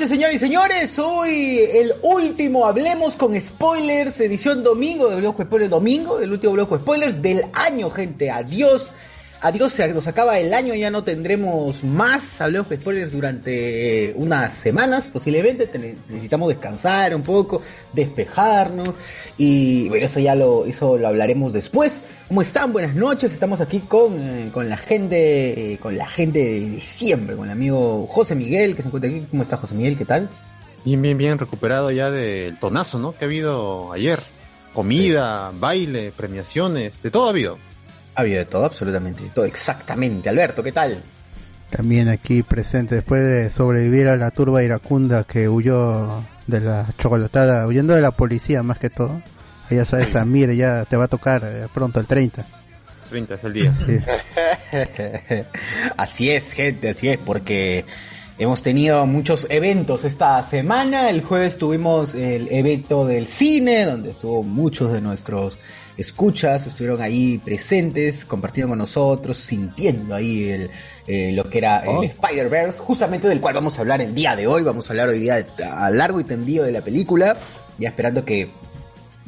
Noches, 0.00 0.08
señores 0.16 0.36
y 0.36 0.38
señores. 0.38 0.98
Hoy 0.98 1.58
el 1.74 1.92
último 2.00 2.64
Hablemos 2.64 3.16
con 3.16 3.38
Spoilers, 3.38 4.18
edición 4.20 4.62
domingo 4.62 5.08
de 5.08 5.12
Hablemos 5.12 5.36
con 5.36 5.44
Spoilers 5.44 5.70
domingo, 5.70 6.20
el 6.20 6.32
último 6.32 6.52
con 6.66 6.78
Spoilers 6.78 7.20
del 7.20 7.44
año, 7.52 7.90
gente. 7.90 8.30
Adiós. 8.30 8.90
Adiós, 9.42 9.72
se 9.72 9.88
nos 9.94 10.06
acaba 10.06 10.38
el 10.38 10.52
año, 10.52 10.74
ya 10.74 10.90
no 10.90 11.02
tendremos 11.02 11.82
más 11.82 12.42
Hablemos 12.42 12.66
con 12.66 12.76
Spoilers 12.76 13.12
durante 13.12 14.12
unas 14.16 14.52
semanas, 14.52 15.06
posiblemente. 15.10 15.66
Necesitamos 16.10 16.48
descansar 16.48 17.14
un 17.14 17.22
poco, 17.22 17.62
despejarnos. 17.94 18.90
Y 19.38 19.88
bueno, 19.88 20.04
eso 20.04 20.20
ya 20.20 20.34
lo, 20.34 20.66
eso 20.66 20.98
lo 20.98 21.08
hablaremos 21.08 21.54
después. 21.54 22.02
¿Cómo 22.28 22.42
están? 22.42 22.70
Buenas 22.74 22.94
noches. 22.94 23.32
Estamos 23.32 23.62
aquí 23.62 23.78
con, 23.80 24.12
eh, 24.18 24.50
con 24.52 24.68
la 24.68 24.76
gente, 24.76 25.72
eh, 25.72 25.78
con 25.78 25.96
la 25.96 26.06
gente 26.06 26.38
de 26.38 26.80
siempre, 26.82 27.34
con 27.34 27.46
el 27.46 27.52
amigo 27.52 28.06
José 28.08 28.34
Miguel, 28.34 28.76
que 28.76 28.82
se 28.82 28.88
encuentra 28.88 29.08
aquí. 29.08 29.26
¿Cómo 29.30 29.42
está 29.42 29.56
José 29.56 29.74
Miguel? 29.74 29.96
¿Qué 29.96 30.04
tal? 30.04 30.28
Bien, 30.84 31.00
bien, 31.00 31.16
bien, 31.16 31.38
recuperado 31.38 31.90
ya 31.90 32.10
del 32.10 32.58
tonazo, 32.58 32.98
¿no? 32.98 33.12
Que 33.12 33.24
ha 33.24 33.28
habido 33.28 33.90
ayer. 33.94 34.22
Comida, 34.74 35.50
baile, 35.58 36.12
premiaciones, 36.14 37.02
de 37.02 37.10
todo 37.10 37.26
ha 37.26 37.30
habido. 37.30 37.56
Ha 38.20 38.22
habido 38.22 38.40
de 38.40 38.44
todo, 38.44 38.66
absolutamente 38.66 39.22
de 39.22 39.30
todo, 39.30 39.46
exactamente. 39.46 40.28
Alberto, 40.28 40.62
¿qué 40.62 40.72
tal? 40.72 41.02
También 41.70 42.10
aquí 42.10 42.42
presente 42.42 42.96
después 42.96 43.22
de 43.22 43.48
sobrevivir 43.48 44.08
a 44.08 44.18
la 44.18 44.30
turba 44.30 44.62
iracunda 44.62 45.24
que 45.24 45.48
huyó 45.48 46.22
de 46.46 46.60
la 46.60 46.86
chocolatada, 46.98 47.66
huyendo 47.66 47.94
de 47.94 48.02
la 48.02 48.10
policía 48.10 48.62
más 48.62 48.78
que 48.78 48.90
todo. 48.90 49.22
Ya 49.70 49.86
sabes, 49.86 50.10
Samir 50.10 50.50
ya 50.52 50.84
te 50.84 50.98
va 50.98 51.04
a 51.04 51.08
tocar 51.08 51.44
eh, 51.46 51.66
pronto 51.72 51.98
el 51.98 52.06
30. 52.06 52.44
30 53.08 53.34
es 53.36 53.44
el 53.44 53.52
día. 53.54 53.72
Sí. 53.74 53.98
así 55.96 56.30
es, 56.30 56.52
gente, 56.52 56.90
así 56.90 57.08
es, 57.08 57.16
porque 57.16 57.86
hemos 58.36 58.62
tenido 58.62 59.06
muchos 59.06 59.46
eventos 59.48 60.04
esta 60.04 60.42
semana. 60.42 61.08
El 61.08 61.22
jueves 61.22 61.56
tuvimos 61.56 62.14
el 62.14 62.52
evento 62.52 63.06
del 63.06 63.28
cine, 63.28 63.86
donde 63.86 64.10
estuvo 64.10 64.42
muchos 64.42 64.92
de 64.92 65.00
nuestros 65.00 65.58
escuchas, 65.96 66.66
estuvieron 66.66 67.02
ahí 67.02 67.38
presentes, 67.38 68.24
compartiendo 68.24 68.70
con 68.70 68.78
nosotros, 68.78 69.36
sintiendo 69.36 70.14
ahí 70.14 70.48
el, 70.48 70.70
eh, 71.06 71.32
lo 71.32 71.48
que 71.48 71.58
era 71.58 71.82
Oh. 71.86 72.02
el 72.02 72.10
Spider-Verse, 72.10 72.78
justamente 72.78 73.28
del 73.28 73.40
cual 73.40 73.54
vamos 73.54 73.78
a 73.78 73.82
hablar 73.82 74.00
el 74.00 74.14
día 74.14 74.36
de 74.36 74.46
hoy. 74.46 74.62
Vamos 74.62 74.88
a 74.88 74.92
hablar 74.92 75.08
hoy 75.08 75.20
día 75.20 75.46
a 75.72 75.90
largo 75.90 76.20
y 76.20 76.24
tendido 76.24 76.64
de 76.64 76.72
la 76.72 76.82
película, 76.82 77.36
ya 77.78 77.88
esperando 77.88 78.24
que 78.24 78.50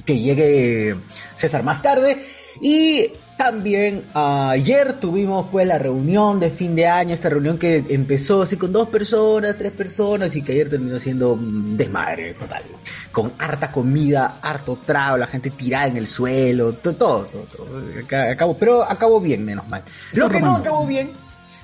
que 0.05 0.19
llegue 0.19 0.97
César 1.35 1.63
más 1.63 1.83
tarde. 1.83 2.25
Y 2.61 3.13
también 3.37 4.05
ayer 4.15 4.95
tuvimos 5.01 5.47
pues 5.51 5.67
la 5.67 5.79
reunión 5.79 6.39
de 6.39 6.51
fin 6.51 6.77
de 6.77 6.87
año, 6.87 7.13
esta 7.15 7.29
reunión 7.29 7.59
que 7.59 7.85
empezó 7.89 8.43
así 8.43 8.57
con 8.57 8.73
dos 8.73 8.89
personas, 8.89 9.57
tres 9.59 9.73
personas 9.73 10.35
y 10.37 10.43
que 10.43 10.53
ayer 10.53 10.69
terminó 10.71 10.99
siendo 10.99 11.37
desmadre 11.41 12.35
total. 12.35 12.63
Con 13.11 13.33
harta 13.39 13.73
comida, 13.73 14.39
harto 14.43 14.79
trago, 14.87 15.17
la 15.17 15.27
gente 15.27 15.51
tirada 15.51 15.89
en 15.89 15.97
el 15.97 16.07
suelo, 16.07 16.73
to- 16.75 16.95
todo, 16.95 17.25
todo, 17.25 17.43
todo. 17.57 17.83
Aca- 18.05 18.31
Acabó, 18.33 18.57
pero 18.57 18.83
acabó 18.83 19.21
bien, 19.21 19.45
menos 19.45 19.67
mal. 19.69 19.83
Lo 20.13 20.29
que 20.29 20.41
no 20.41 20.57
acabó 20.57 20.87
bien 20.87 21.11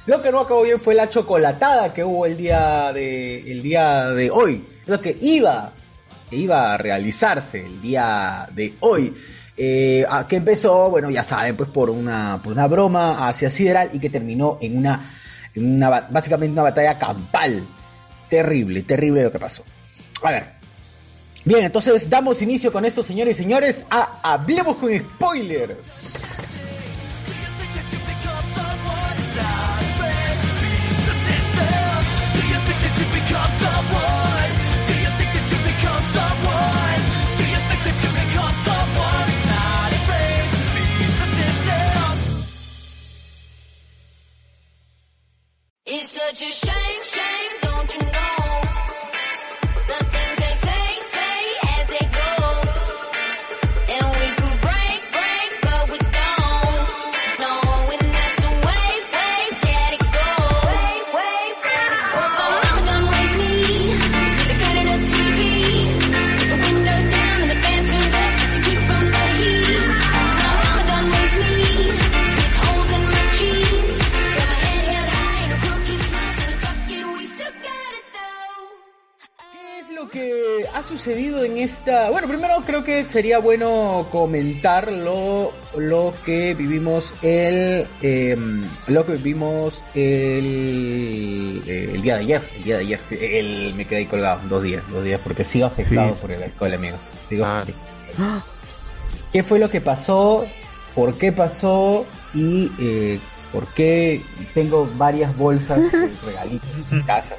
lo 0.06 0.22
que 0.22 0.32
no 0.32 0.40
acabó 0.40 0.62
bien 0.62 0.80
fue 0.80 0.94
la 0.94 1.10
chocolatada 1.10 1.92
que 1.92 2.02
hubo 2.02 2.24
el 2.24 2.34
día 2.38 2.92
de, 2.94 3.52
el 3.52 3.60
día 3.62 4.06
de 4.06 4.30
hoy. 4.30 4.64
Lo 4.86 4.98
que 5.02 5.14
iba, 5.20 5.70
que 6.30 6.36
iba 6.36 6.72
a 6.72 6.78
realizarse 6.78 7.66
el 7.66 7.82
día 7.82 8.48
de 8.54 8.72
hoy. 8.80 9.12
Eh, 9.60 10.06
a- 10.08 10.26
que 10.28 10.36
empezó, 10.36 10.88
bueno, 10.88 11.10
ya 11.10 11.24
saben, 11.24 11.56
pues 11.56 11.68
por 11.68 11.90
una, 11.90 12.40
por 12.42 12.52
una 12.52 12.68
broma 12.68 13.26
hacia 13.28 13.50
Sideral 13.50 13.90
y 13.92 13.98
que 13.98 14.08
terminó 14.08 14.56
en 14.60 14.78
una, 14.78 15.16
en 15.54 15.74
una, 15.74 15.90
básicamente 16.08 16.52
una 16.52 16.62
batalla 16.62 16.96
campal. 16.96 17.66
Terrible, 18.30 18.82
terrible 18.82 19.24
lo 19.24 19.32
que 19.32 19.38
pasó. 19.40 19.64
A 20.22 20.30
ver. 20.30 20.58
Bien, 21.44 21.64
entonces 21.64 22.08
damos 22.10 22.40
inicio 22.42 22.70
con 22.72 22.84
esto, 22.84 23.02
señores 23.02 23.38
y 23.38 23.42
señores, 23.42 23.84
a 23.90 24.20
Hablemos 24.22 24.76
con 24.76 24.96
Spoilers. 24.96 25.76
Such 46.28 46.42
a 46.42 46.52
shame. 46.52 46.97
Sucedido 80.98 81.44
en 81.44 81.58
esta? 81.58 82.10
Bueno, 82.10 82.26
primero 82.28 82.54
creo 82.66 82.82
que 82.84 83.04
sería 83.04 83.38
bueno 83.38 84.08
comentar 84.10 84.90
lo, 84.92 85.52
lo 85.76 86.12
que 86.24 86.54
vivimos 86.54 87.14
el 87.22 87.86
em, 88.02 88.64
lo 88.88 89.06
que 89.06 89.12
vivimos 89.12 89.82
el, 89.94 91.62
eh, 91.66 91.90
el 91.94 92.02
día 92.02 92.14
de 92.16 92.20
ayer, 92.22 92.42
el 92.56 92.64
día 92.64 92.76
de 92.76 92.82
ayer, 92.82 93.00
el, 93.10 93.74
me 93.74 93.86
quedé 93.86 94.06
colgado 94.06 94.40
dos 94.48 94.62
días, 94.62 94.82
dos 94.90 95.04
días 95.04 95.20
porque 95.22 95.44
sigo 95.44 95.66
afectado 95.66 96.14
Sí. 96.14 96.18
por 96.20 96.32
el 96.32 96.42
alcohol, 96.42 96.74
amigos. 96.74 97.00
Sigo 97.28 97.44
Ah. 97.46 97.64
¿Qué 99.32 99.42
fue 99.42 99.58
lo 99.58 99.70
que 99.70 99.80
pasó? 99.80 100.46
¿Por 100.94 101.14
qué 101.14 101.30
pasó? 101.32 102.06
Y 102.34 102.70
eh, 102.80 103.18
por 103.52 103.66
qué 103.74 104.20
tengo 104.54 104.88
varias 104.96 105.36
bolsas 105.38 105.78
de 105.92 106.10
regalitos 106.26 106.70
en 106.92 107.02
casa. 107.02 107.36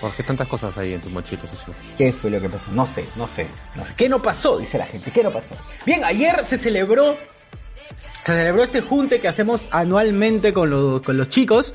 ¿Por 0.00 0.12
qué 0.12 0.22
tantas 0.22 0.46
cosas 0.46 0.76
hay 0.78 0.92
en 0.94 1.00
tu 1.00 1.10
mochila, 1.10 1.42
socio? 1.42 1.74
¿Qué 1.96 2.12
fue 2.12 2.30
lo 2.30 2.40
que 2.40 2.48
pasó? 2.48 2.70
No 2.72 2.86
sé, 2.86 3.04
no 3.16 3.26
sé, 3.26 3.46
no 3.74 3.84
sé. 3.84 3.94
¿Qué 3.96 4.08
no 4.08 4.22
pasó? 4.22 4.58
Dice 4.58 4.78
la 4.78 4.86
gente, 4.86 5.10
¿qué 5.10 5.22
no 5.24 5.30
pasó? 5.32 5.56
Bien, 5.84 6.04
ayer 6.04 6.44
se 6.44 6.56
celebró, 6.56 7.16
se 8.24 8.32
celebró 8.34 8.62
este 8.62 8.80
junte 8.80 9.18
que 9.20 9.26
hacemos 9.28 9.66
anualmente 9.72 10.52
con 10.52 10.70
los, 10.70 11.02
con 11.02 11.16
los 11.16 11.28
chicos, 11.30 11.74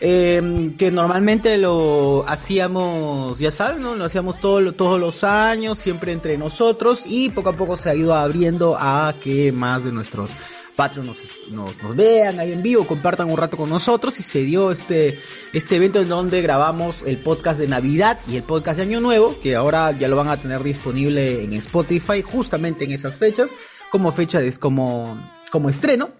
eh, 0.00 0.70
que 0.78 0.90
normalmente 0.92 1.58
lo 1.58 2.24
hacíamos, 2.28 3.38
ya 3.40 3.50
saben, 3.50 3.82
¿no? 3.82 3.94
Lo 3.96 4.04
hacíamos 4.04 4.38
todo- 4.38 4.72
todos 4.74 5.00
los 5.00 5.24
años, 5.24 5.78
siempre 5.78 6.12
entre 6.12 6.38
nosotros, 6.38 7.02
y 7.06 7.30
poco 7.30 7.48
a 7.50 7.56
poco 7.56 7.76
se 7.76 7.90
ha 7.90 7.94
ido 7.94 8.14
abriendo 8.14 8.76
a 8.78 9.14
que 9.20 9.50
más 9.50 9.84
de 9.84 9.90
nuestros 9.92 10.30
Patreon 10.74 11.06
nos, 11.06 11.18
nos, 11.50 11.82
nos 11.82 11.96
vean 11.96 12.40
ahí 12.40 12.52
en 12.52 12.62
vivo, 12.62 12.86
compartan 12.86 13.30
un 13.30 13.36
rato 13.36 13.56
con 13.56 13.70
nosotros 13.70 14.18
y 14.18 14.22
se 14.22 14.40
dio 14.40 14.72
este, 14.72 15.18
este 15.52 15.76
evento 15.76 16.00
en 16.00 16.08
donde 16.08 16.42
grabamos 16.42 17.02
el 17.02 17.18
podcast 17.18 17.58
de 17.58 17.68
Navidad 17.68 18.18
y 18.26 18.36
el 18.36 18.42
podcast 18.42 18.78
de 18.78 18.82
Año 18.82 19.00
Nuevo, 19.00 19.38
que 19.40 19.54
ahora 19.54 19.92
ya 19.92 20.08
lo 20.08 20.16
van 20.16 20.28
a 20.28 20.36
tener 20.36 20.62
disponible 20.62 21.44
en 21.44 21.52
Spotify 21.54 22.22
justamente 22.22 22.84
en 22.84 22.92
esas 22.92 23.18
fechas, 23.18 23.50
como 23.90 24.12
fecha 24.12 24.40
de, 24.40 24.52
como, 24.58 25.16
como 25.50 25.70
estreno. 25.70 26.10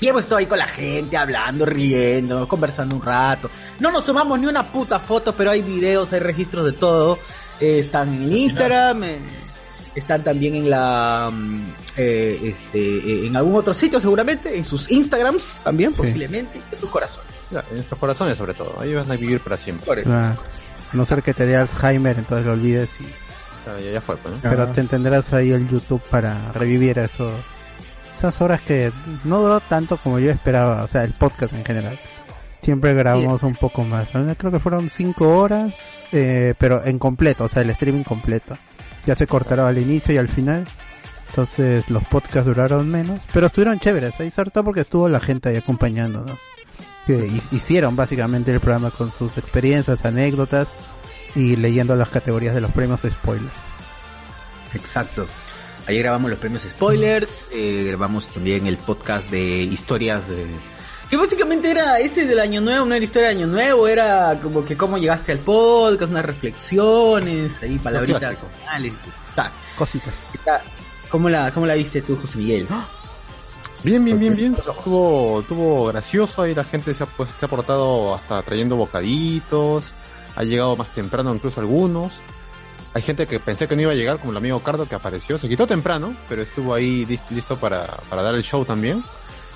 Y 0.00 0.08
hemos 0.08 0.20
estado 0.20 0.38
ahí 0.38 0.46
con 0.46 0.58
la 0.58 0.66
gente, 0.66 1.16
hablando, 1.16 1.64
riendo, 1.64 2.46
conversando 2.48 2.96
un 2.96 3.02
rato. 3.02 3.50
No 3.80 3.90
nos 3.90 4.04
tomamos 4.04 4.38
ni 4.38 4.46
una 4.46 4.70
puta 4.70 4.98
foto, 4.98 5.34
pero 5.34 5.50
hay 5.50 5.62
videos, 5.62 6.12
hay 6.12 6.20
registros 6.20 6.66
de 6.66 6.72
todo. 6.72 7.18
Eh, 7.60 7.78
están 7.78 8.12
en 8.12 8.32
Instagram, 8.36 9.04
eh, 9.04 9.18
están 9.94 10.22
también 10.24 10.54
en 10.54 10.70
la 10.70 11.30
mm, 11.32 11.62
eh, 11.96 12.40
este 12.44 12.78
eh, 12.78 13.26
en 13.26 13.36
algún 13.36 13.54
otro 13.56 13.72
sitio 13.74 14.00
seguramente, 14.00 14.56
en 14.56 14.64
sus 14.64 14.90
Instagrams 14.90 15.60
también 15.64 15.92
Sí. 15.92 15.98
posiblemente, 15.98 16.60
en 16.72 16.78
sus 16.78 16.90
corazones. 16.90 17.30
En 17.70 17.74
nuestros 17.76 18.00
corazones 18.00 18.36
sobre 18.38 18.54
todo. 18.54 18.74
Ahí 18.80 18.92
van 18.94 19.10
a 19.10 19.16
vivir 19.16 19.40
para 19.40 19.56
siempre. 19.56 19.86
Por 19.86 19.98
eso. 19.98 20.08
Claro. 20.08 20.40
A 20.92 20.96
no 20.96 21.04
ser 21.04 21.22
que 21.22 21.34
te 21.34 21.46
dé 21.46 21.56
Alzheimer, 21.56 22.18
entonces 22.18 22.46
lo 22.46 22.52
olvides 22.52 23.00
y 23.00 23.04
Ya, 23.66 23.78
ya- 23.80 23.90
ya 23.92 24.00
fue, 24.00 24.16
pues, 24.16 24.34
¿no? 24.34 24.40
pero 24.42 24.66
te 24.68 24.80
entenderás 24.80 25.32
ahí 25.32 25.50
el 25.52 25.68
YouTube 25.68 26.02
para 26.10 26.52
revivir 26.52 26.98
eso. 26.98 27.30
Esas 28.18 28.40
horas 28.40 28.60
que 28.60 28.92
no 29.24 29.40
duró 29.40 29.60
tanto 29.60 29.96
como 29.98 30.18
yo 30.18 30.30
esperaba, 30.30 30.82
o 30.82 30.86
sea, 30.86 31.02
el 31.04 31.12
podcast 31.12 31.52
en 31.52 31.64
general. 31.64 31.98
Siempre 32.62 32.94
grabamos 32.94 33.42
un 33.42 33.54
poco 33.56 33.84
más. 33.84 34.08
Creo 34.38 34.50
que 34.50 34.58
fueron 34.60 34.88
cinco 34.88 35.36
horas, 35.38 35.74
eh, 36.12 36.54
pero 36.58 36.82
en 36.86 36.98
completo, 36.98 37.44
o 37.44 37.48
sea, 37.48 37.60
el 37.62 37.70
streaming 37.70 38.04
completo. 38.04 38.56
Ya 39.06 39.14
se 39.14 39.26
cortará 39.26 39.68
al 39.68 39.78
inicio 39.78 40.14
y 40.14 40.18
al 40.18 40.28
final. 40.28 40.66
Entonces 41.28 41.90
los 41.90 42.04
podcasts 42.04 42.46
duraron 42.46 42.88
menos, 42.88 43.20
pero 43.32 43.48
estuvieron 43.48 43.78
chéveres, 43.80 44.14
ahí 44.20 44.30
sobre 44.30 44.50
todo 44.50 44.64
porque 44.64 44.82
estuvo 44.82 45.08
la 45.08 45.18
gente 45.20 45.48
ahí 45.48 45.56
acompañándonos. 45.56 46.38
Que 47.06 47.26
hi- 47.26 47.42
hicieron 47.56 47.96
básicamente 47.96 48.52
el 48.52 48.60
programa 48.60 48.90
con 48.90 49.10
sus 49.10 49.36
experiencias, 49.36 50.04
anécdotas 50.04 50.68
y 51.34 51.56
leyendo 51.56 51.96
las 51.96 52.08
categorías 52.08 52.54
de 52.54 52.60
los 52.60 52.70
premios 52.70 53.00
spoilers. 53.02 53.52
Exacto. 54.74 55.26
Ayer 55.86 56.02
grabamos 56.04 56.30
los 56.30 56.38
premios 56.38 56.62
spoilers, 56.62 57.48
eh, 57.52 57.84
grabamos 57.88 58.28
también 58.28 58.66
el 58.66 58.76
podcast 58.78 59.30
de 59.30 59.62
historias 59.64 60.26
de... 60.28 60.46
Que 61.10 61.16
básicamente 61.16 61.70
era 61.70 61.98
ese 61.98 62.26
del 62.26 62.40
año 62.40 62.60
nuevo, 62.60 62.86
no 62.86 62.94
era 62.94 63.04
historia 63.04 63.28
de 63.28 63.34
año 63.36 63.46
nuevo, 63.46 63.86
era 63.86 64.38
como 64.42 64.64
que 64.64 64.76
cómo 64.76 64.96
llegaste 64.98 65.32
al 65.32 65.38
podcast, 65.38 66.10
unas 66.10 66.24
reflexiones, 66.24 67.52
ahí 67.62 67.78
palabritas 67.78 68.36
finales. 68.60 68.92
Exacto. 69.22 69.56
Cositas. 69.76 70.32
¿Cómo 71.10 71.28
la, 71.28 71.52
¿Cómo 71.52 71.66
la 71.66 71.74
viste 71.74 72.02
tú, 72.02 72.16
José 72.16 72.38
Miguel? 72.38 72.66
Bien, 73.82 74.02
bien, 74.04 74.18
bien, 74.18 74.34
bien. 74.34 74.56
Estuvo, 74.56 75.40
estuvo 75.40 75.86
gracioso 75.86 76.42
ahí 76.42 76.54
la 76.54 76.64
gente 76.64 76.94
se 76.94 77.02
ha, 77.04 77.06
pues, 77.06 77.28
se 77.38 77.44
ha 77.44 77.48
portado 77.48 78.14
hasta 78.14 78.42
trayendo 78.42 78.76
bocaditos. 78.76 79.92
Ha 80.36 80.42
llegado 80.42 80.74
más 80.74 80.88
temprano 80.90 81.34
incluso 81.34 81.60
algunos. 81.60 82.12
Hay 82.94 83.02
gente 83.02 83.26
que 83.26 83.38
pensé 83.40 83.68
que 83.68 83.76
no 83.76 83.82
iba 83.82 83.92
a 83.92 83.94
llegar, 83.94 84.18
como 84.18 84.30
el 84.32 84.36
amigo 84.38 84.60
Cardo 84.60 84.86
que 84.88 84.94
apareció. 84.94 85.36
Se 85.38 85.48
quitó 85.48 85.66
temprano, 85.66 86.16
pero 86.28 86.42
estuvo 86.42 86.72
ahí 86.74 87.04
lis- 87.06 87.22
listo 87.30 87.56
para, 87.56 87.86
para 88.08 88.22
dar 88.22 88.34
el 88.34 88.42
show 88.42 88.64
también. 88.64 89.04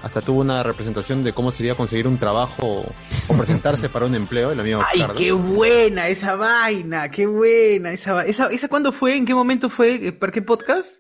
Hasta 0.03 0.21
tuvo 0.21 0.41
una 0.43 0.63
representación 0.63 1.25
de 1.25 1.33
cómo 1.33 1.51
sería 1.51 1.75
conseguir 1.75 2.07
un 2.07 2.19
trabajo 2.19 2.85
o 3.29 3.35
presentarse 3.37 3.89
para 3.89 4.07
un 4.07 4.15
empleo, 4.15 4.53
el 4.53 4.61
amigo 4.61 4.81
¡Ay, 4.87 5.03
qué 5.17 5.33
buena 5.33 6.07
esa 6.09 6.37
vaina! 6.37 7.11
¡Qué 7.11 7.27
buena 7.27 7.91
esa 7.93 8.13
va- 8.13 8.25
esa, 8.25 8.47
¿Esa 8.47 8.69
cuándo 8.69 8.93
fue? 8.93 9.17
¿En 9.17 9.27
qué 9.27 9.35
momento 9.35 9.69
fue? 9.69 10.13
¿Para 10.13 10.31
qué 10.33 10.41
podcast? 10.43 10.99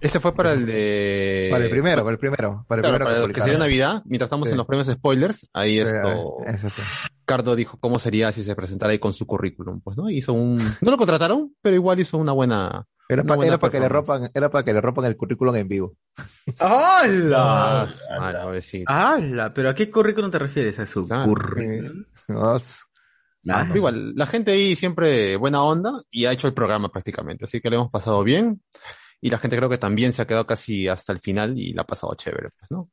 Ese 0.00 0.20
fue 0.20 0.32
para 0.32 0.52
el 0.52 0.64
de... 0.64 1.48
Para 1.50 1.64
el 1.64 1.70
primero, 1.70 2.02
para 2.04 2.12
el 2.12 2.18
primero. 2.20 2.64
Para 2.68 2.80
el 2.80 2.82
Claro, 2.84 2.98
primero 2.98 3.04
para 3.16 3.26
lo 3.26 3.32
que 3.34 3.40
sería. 3.40 3.58
Navidad, 3.58 4.02
mientras 4.04 4.26
estamos 4.28 4.46
Sí. 4.48 4.52
en 4.52 4.58
los 4.58 4.66
premios 4.66 4.86
spoilers, 4.86 5.48
ahí 5.54 5.72
Sí, 5.72 5.78
esto, 5.80 6.36
ese 6.46 6.70
fue. 6.70 6.84
Cardo 7.24 7.56
dijo 7.56 7.78
cómo 7.80 7.98
sería 7.98 8.30
si 8.30 8.44
se 8.44 8.54
presentara 8.54 8.92
ahí 8.92 9.00
con 9.00 9.12
su 9.12 9.26
currículum, 9.26 9.80
pues, 9.80 9.96
¿no? 9.96 10.08
Hizo 10.08 10.34
un, 10.34 10.58
no 10.82 10.90
lo 10.92 10.96
contrataron, 10.98 11.52
pero 11.62 11.74
igual 11.74 11.98
hizo 11.98 12.16
una 12.16 12.30
buena, 12.32 12.86
Era 13.08 13.24
para 13.24 13.70
que 13.70 13.80
le 13.80 13.88
ropan, 13.88 14.30
era 14.34 14.50
para 14.50 14.64
que 14.64 14.72
le 14.72 14.80
ropan 14.80 15.06
el 15.06 15.16
currículum 15.16 15.56
en 15.56 15.68
vivo. 15.68 15.96
¡Hala! 16.58 17.88
Ah. 18.10 18.52
¡Hala! 18.86 19.54
¿Pero 19.54 19.70
a 19.70 19.74
qué 19.74 19.90
currículum 19.90 20.30
te 20.30 20.38
refieres? 20.38 20.78
¿A 20.78 20.86
su 20.86 21.06
Claro. 21.06 21.24
currículum? 21.24 22.04
Ah, 23.48 23.66
igual, 23.74 24.14
la 24.14 24.26
gente 24.26 24.50
ahí 24.50 24.76
siempre 24.76 25.36
buena 25.36 25.62
onda 25.62 26.02
y 26.10 26.26
ha 26.26 26.32
hecho 26.32 26.48
el 26.48 26.54
programa 26.54 26.90
prácticamente, 26.90 27.44
así 27.44 27.60
que 27.60 27.70
lo 27.70 27.76
hemos 27.76 27.90
pasado 27.90 28.22
bien. 28.22 28.62
Y 29.20 29.30
la 29.30 29.38
gente 29.38 29.56
creo 29.56 29.68
que 29.70 29.78
también 29.78 30.12
se 30.12 30.22
ha 30.22 30.26
quedado 30.26 30.46
casi 30.46 30.86
hasta 30.86 31.12
el 31.12 31.18
final 31.20 31.58
y 31.58 31.72
la 31.72 31.82
ha 31.82 31.86
pasado 31.86 32.14
chévere, 32.14 32.50
pues, 32.56 32.70
¿no? 32.70 32.88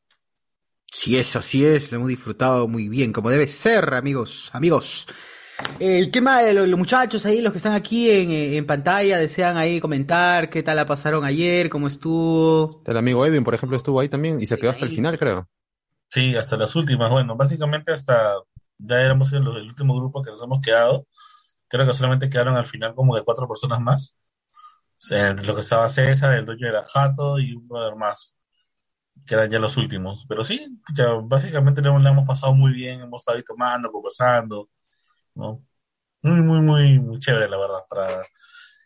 Sí 0.92 1.18
es, 1.18 1.36
así 1.36 1.66
es, 1.66 1.92
lo 1.92 1.98
hemos 1.98 2.08
disfrutado 2.10 2.68
muy 2.68 2.88
bien, 2.88 3.12
como 3.12 3.30
debe 3.30 3.48
ser, 3.48 3.94
amigos, 3.94 4.50
amigos. 4.54 5.08
El 5.80 6.12
tema 6.12 6.42
de 6.42 6.54
los, 6.54 6.68
los 6.68 6.80
muchachos 6.80 7.26
ahí, 7.26 7.42
los 7.42 7.52
que 7.52 7.58
están 7.58 7.74
aquí 7.74 8.10
en, 8.10 8.32
eh, 8.32 8.58
en 8.58 8.66
pantalla, 8.66 9.18
desean 9.18 9.58
ahí 9.58 9.80
comentar 9.80 10.50
qué 10.50 10.64
tal 10.64 10.78
la 10.78 10.86
pasaron 10.86 11.24
ayer, 11.24 11.70
cómo 11.70 11.88
estuvo. 11.88 12.82
El 12.86 12.98
amigo 12.98 13.26
Edwin, 13.26 13.44
por 13.44 13.56
ejemplo, 13.56 13.78
estuvo 13.78 14.00
ahí 14.00 14.10
también 14.10 14.42
y 14.42 14.46
se 14.46 14.58
quedó 14.58 14.72
hasta 14.72 14.86
el 14.86 14.92
final, 14.92 15.18
creo. 15.18 15.48
Sí, 16.10 16.36
hasta 16.36 16.58
las 16.58 16.76
últimas. 16.76 17.10
Bueno, 17.12 17.36
básicamente 17.36 17.92
hasta 17.92 18.36
ya 18.78 19.02
éramos 19.02 19.32
el, 19.34 19.42
el 19.42 19.70
último 19.70 19.96
grupo 19.96 20.22
que 20.22 20.32
nos 20.32 20.42
hemos 20.42 20.62
quedado. 20.62 21.08
Creo 21.68 21.86
que 21.88 21.94
solamente 21.94 22.30
quedaron 22.30 22.56
al 22.56 22.66
final 22.66 22.94
como 22.94 23.16
de 23.16 23.24
cuatro 23.24 23.48
personas 23.48 23.80
más. 23.82 24.16
O 24.98 25.08
sea, 25.08 25.30
entre 25.30 25.46
lo 25.46 25.56
que 25.56 25.62
estaba 25.62 25.90
César, 25.90 26.34
el 26.34 26.46
dueño 26.46 26.68
era 26.68 26.84
Jato 26.86 27.38
y 27.40 27.54
un 27.54 27.68
brother 27.68 27.96
más, 27.96 28.36
que 29.26 29.36
eran 29.36 29.52
ya 29.52 29.60
los 29.60 29.78
últimos. 29.78 30.26
Pero 30.28 30.44
sí, 30.44 30.80
ya 30.94 31.10
básicamente 31.22 31.82
le 31.82 31.90
hemos, 31.90 32.02
la 32.02 32.12
hemos 32.12 32.26
pasado 32.26 32.54
muy 32.56 32.72
bien, 32.72 33.02
hemos 33.02 33.22
estado 33.22 33.38
ahí 33.38 33.44
tomando, 33.44 33.92
conversando, 33.92 34.70
¿no? 35.36 35.64
Muy, 36.22 36.42
muy, 36.42 36.62
muy, 36.62 37.00
muy 37.00 37.20
chévere, 37.20 37.48
la 37.50 37.58
verdad. 37.58 37.80
Para, 37.90 38.24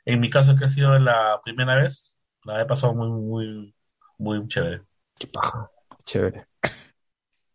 en 0.05 0.19
mi 0.19 0.29
caso, 0.29 0.55
que 0.55 0.65
ha 0.65 0.69
sido 0.69 0.97
la 0.99 1.39
primera 1.43 1.75
vez, 1.75 2.17
la 2.43 2.61
he 2.61 2.65
pasado 2.65 2.93
muy, 2.93 3.09
muy, 3.09 3.75
muy 4.17 4.47
chévere. 4.47 4.81
Qué 5.17 5.27
paja. 5.27 5.69
Chévere. 6.03 6.47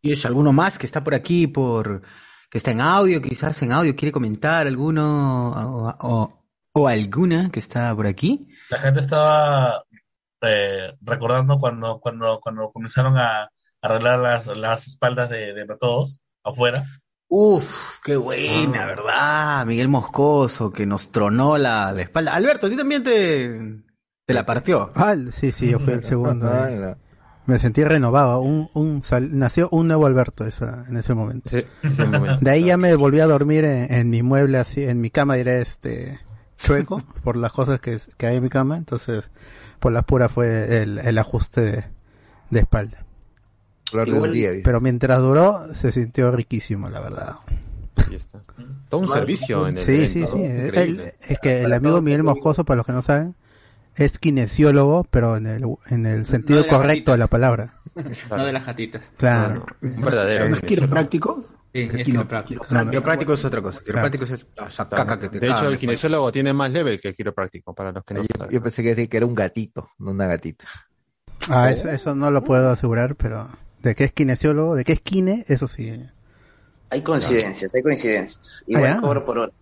¿Y 0.00 0.12
es 0.12 0.24
alguno 0.26 0.52
más 0.52 0.78
que 0.78 0.86
está 0.86 1.02
por 1.02 1.14
aquí, 1.14 1.46
por 1.46 2.02
que 2.50 2.58
está 2.58 2.70
en 2.70 2.80
audio, 2.80 3.20
quizás 3.20 3.60
en 3.62 3.72
audio 3.72 3.96
quiere 3.96 4.12
comentar 4.12 4.66
alguno 4.66 5.48
o, 5.50 5.96
o- 6.00 6.44
o 6.76 6.88
alguna 6.88 7.50
que 7.50 7.60
está 7.60 7.94
por 7.94 8.06
aquí? 8.06 8.46
La 8.70 8.78
gente 8.78 9.00
estaba 9.00 9.84
eh, 10.42 10.92
recordando 11.00 11.56
cuando, 11.58 12.00
cuando, 12.00 12.38
cuando 12.40 12.70
comenzaron 12.70 13.16
a 13.18 13.48
arreglar 13.80 14.18
las, 14.18 14.46
las 14.48 14.86
espaldas 14.86 15.30
de, 15.30 15.52
de 15.54 15.66
todos 15.78 16.20
afuera. 16.42 16.84
Uf, 17.36 17.98
qué 18.04 18.14
buena, 18.16 18.86
¿verdad? 18.86 19.66
Miguel 19.66 19.88
Moscoso, 19.88 20.70
que 20.70 20.86
nos 20.86 21.10
tronó 21.10 21.58
la, 21.58 21.90
la 21.90 22.02
espalda. 22.02 22.32
Alberto, 22.32 22.68
a 22.68 22.70
ti 22.70 22.76
también 22.76 23.02
te, 23.02 23.82
te 24.24 24.34
la 24.34 24.46
partió. 24.46 24.92
Ah, 24.94 25.16
sí, 25.32 25.50
sí, 25.50 25.70
yo 25.70 25.80
fui 25.80 25.94
el 25.94 26.04
segundo. 26.04 26.46
Ah, 26.52 26.70
eh. 26.70 26.76
la- 26.78 26.98
Me 27.46 27.58
sentí 27.58 27.82
renovado. 27.82 28.40
Un, 28.40 28.70
un 28.74 29.02
sal- 29.02 29.36
nació 29.36 29.68
un 29.72 29.88
nuevo 29.88 30.06
Alberto 30.06 30.44
esa, 30.46 30.84
en 30.88 30.96
ese 30.96 31.14
momento. 31.14 31.48
Ese, 31.48 31.66
ese 31.82 32.04
momento. 32.06 32.44
De 32.44 32.50
ahí 32.52 32.66
ya 32.66 32.76
me 32.76 32.94
volví 32.94 33.18
a 33.18 33.26
dormir 33.26 33.64
en, 33.64 33.92
en 33.92 34.10
mi 34.10 34.22
mueble 34.22 34.58
así, 34.58 34.84
en 34.84 35.00
mi 35.00 35.10
cama 35.10 35.34
diré 35.34 35.60
este 35.60 36.20
chueco 36.58 37.02
por 37.24 37.34
las 37.36 37.50
cosas 37.50 37.80
que, 37.80 37.98
que 38.16 38.26
hay 38.28 38.36
en 38.36 38.44
mi 38.44 38.48
cama. 38.48 38.76
Entonces, 38.76 39.32
por 39.80 39.90
las 39.92 40.04
puras 40.04 40.30
fue 40.30 40.82
el, 40.82 40.98
el 41.00 41.18
ajuste 41.18 41.60
de, 41.62 41.84
de 42.50 42.60
espalda. 42.60 43.03
Día. 44.32 44.50
Pero 44.64 44.80
mientras 44.80 45.20
duró, 45.20 45.72
se 45.74 45.92
sintió 45.92 46.32
riquísimo, 46.32 46.88
la 46.90 47.00
verdad. 47.00 47.36
Está. 48.10 48.40
Todo 48.88 49.02
un 49.02 49.08
servicio 49.08 49.66
en 49.68 49.78
el 49.78 49.84
Sí, 49.84 49.92
evento, 49.92 50.12
sí, 50.12 50.20
¿no? 50.20 50.28
sí. 50.28 50.42
El- 50.78 51.00
es 51.20 51.38
que 51.40 51.62
el 51.62 51.72
amigo 51.72 52.00
Miguel 52.02 52.22
Moscoso, 52.22 52.64
para 52.64 52.78
los 52.78 52.86
que 52.86 52.92
no 52.92 53.02
saben, 53.02 53.34
es 53.96 54.18
kinesiólogo, 54.18 55.04
pero 55.10 55.36
en 55.36 55.46
el, 55.46 55.64
en 55.90 56.06
el 56.06 56.26
sentido 56.26 56.62
de 56.62 56.66
la 56.68 56.76
correcto 56.76 57.12
de 57.12 57.18
la 57.18 57.26
palabra. 57.28 57.74
No 58.30 58.44
de 58.44 58.52
las 58.52 58.64
jatitas. 58.64 59.10
Claro. 59.16 59.64
Un 59.80 60.00
verdadero. 60.00 60.48
¿No 60.48 60.56
es 60.56 60.62
quiropráctico? 60.62 61.44
Sí, 61.72 61.80
es 61.92 62.04
quiropráctico. 62.04 62.64
claro. 62.66 62.90
Quiropráctico 62.90 63.32
es 63.34 63.44
otra 63.44 63.62
cosa. 63.62 63.80
Quiropráctico 63.80 64.24
es 64.24 64.30
esa 64.32 64.88
caca 64.88 65.18
que 65.20 65.28
te 65.28 65.38
De 65.40 65.48
hecho, 65.50 65.68
el 65.68 65.76
kinesiólogo 65.78 66.32
tiene 66.32 66.52
más 66.52 66.70
level 66.70 67.00
que 67.00 67.08
el 67.08 67.14
quiropráctico, 67.14 67.74
para 67.74 67.92
los 67.92 68.04
que 68.04 68.14
no 68.14 68.20
Yo, 68.22 68.26
saben. 68.36 68.52
yo 68.52 68.62
pensé 68.62 68.82
que 68.82 69.08
que 69.08 69.16
era 69.16 69.26
un 69.26 69.34
gatito, 69.34 69.88
no 69.98 70.10
una 70.12 70.26
gatita. 70.26 70.66
Ah, 71.48 71.70
eso, 71.70 71.88
eso 71.90 72.14
no 72.14 72.30
lo 72.30 72.42
puedo 72.42 72.70
asegurar, 72.70 73.16
pero 73.16 73.48
de 73.84 73.94
que 73.94 74.04
es 74.04 74.12
kinesiólogo, 74.12 74.74
de 74.74 74.84
que 74.84 74.92
es 74.92 75.00
kine, 75.00 75.44
eso 75.48 75.68
sí. 75.68 76.02
Hay 76.90 77.02
coincidencias, 77.02 77.74
hay 77.74 77.82
coincidencias. 77.82 78.64
Ah, 78.66 78.70
Igual 78.70 79.00
cobro 79.00 79.26
por 79.26 79.38
hora. 79.38 79.52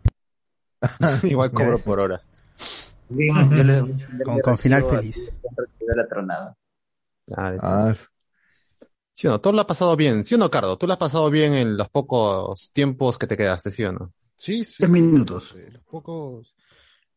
Igual 1.25 1.51
cobro 1.51 1.79
por 1.79 2.01
hora. 2.01 2.21
Yo 3.09 3.87
Con- 4.25 4.41
con 4.41 4.59
final 4.59 4.85
feliz. 4.85 5.31
la 5.95 6.07
tronada. 6.09 6.57
Ah, 7.37 7.55
Ah, 7.61 7.95
¿Sí 9.13 9.27
o 9.27 9.31
no? 9.31 9.41
Tú 9.41 9.53
lo 9.53 9.61
has 9.61 9.67
pasado 9.67 9.95
bien. 9.97 10.25
¿Sí 10.25 10.35
o 10.35 10.39
no, 10.39 10.51
Cardo? 10.51 10.79
Tú 10.79 10.87
lo 10.87 10.95
has 10.95 10.99
pasado 10.99 11.31
bien 11.31 11.55
en 11.55 11.77
los 11.77 11.89
pocos 11.91 12.71
tiempos 12.73 13.19
que 13.19 13.27
te 13.27 13.37
quedaste, 13.37 13.71
¿sí 13.71 13.85
o 13.85 13.93
no? 13.93 14.13
Sí, 14.37 14.65
sí. 14.65 14.77
Diez 14.79 14.91
minutos. 14.91 15.55
Eh, 15.57 15.69
Los 15.73 15.83
pocos, 15.85 16.55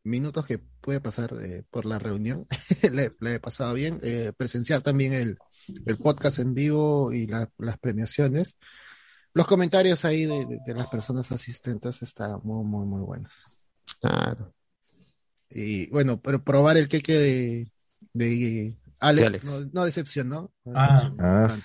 minutos 0.04 0.46
que 0.46 0.60
pude 0.60 1.00
pasar 1.02 1.34
eh, 1.42 1.64
por 1.70 1.86
la 1.86 1.98
reunión. 2.00 2.48
le, 2.92 3.14
le 3.20 3.36
he 3.36 3.40
pasado 3.40 3.74
bien. 3.74 4.00
Eh, 4.04 4.34
presenciar 4.36 4.82
también 4.82 5.14
el, 5.14 5.38
el 5.86 5.98
podcast 5.98 6.40
en 6.40 6.54
vivo 6.54 7.12
y 7.14 7.28
la- 7.28 7.50
las 7.58 7.78
premiaciones. 7.80 8.58
Los 9.34 9.48
comentarios 9.48 10.06
ahí 10.06 10.26
de, 10.26 10.46
de- 10.46 10.60
de 10.66 10.74
las 10.74 10.88
personas 10.88 11.32
asistentes 11.32 12.02
están 12.02 12.40
muy, 12.44 12.64
muy, 12.66 12.86
muy 12.86 13.02
buenos. 13.02 13.34
Claro. 14.00 14.54
Y 15.50 15.88
bueno, 15.90 16.20
pero 16.22 16.44
probar 16.44 16.78
el 16.78 16.88
queque 16.88 17.14
de, 17.14 17.72
de 18.14 18.76
Alex, 19.00 19.28
Alex. 19.28 19.44
No, 19.46 19.60
no 19.74 19.86
decepcionó. 19.86 20.52
No 20.64 20.74
Ah. 20.76 21.12
Ah. 21.20 21.56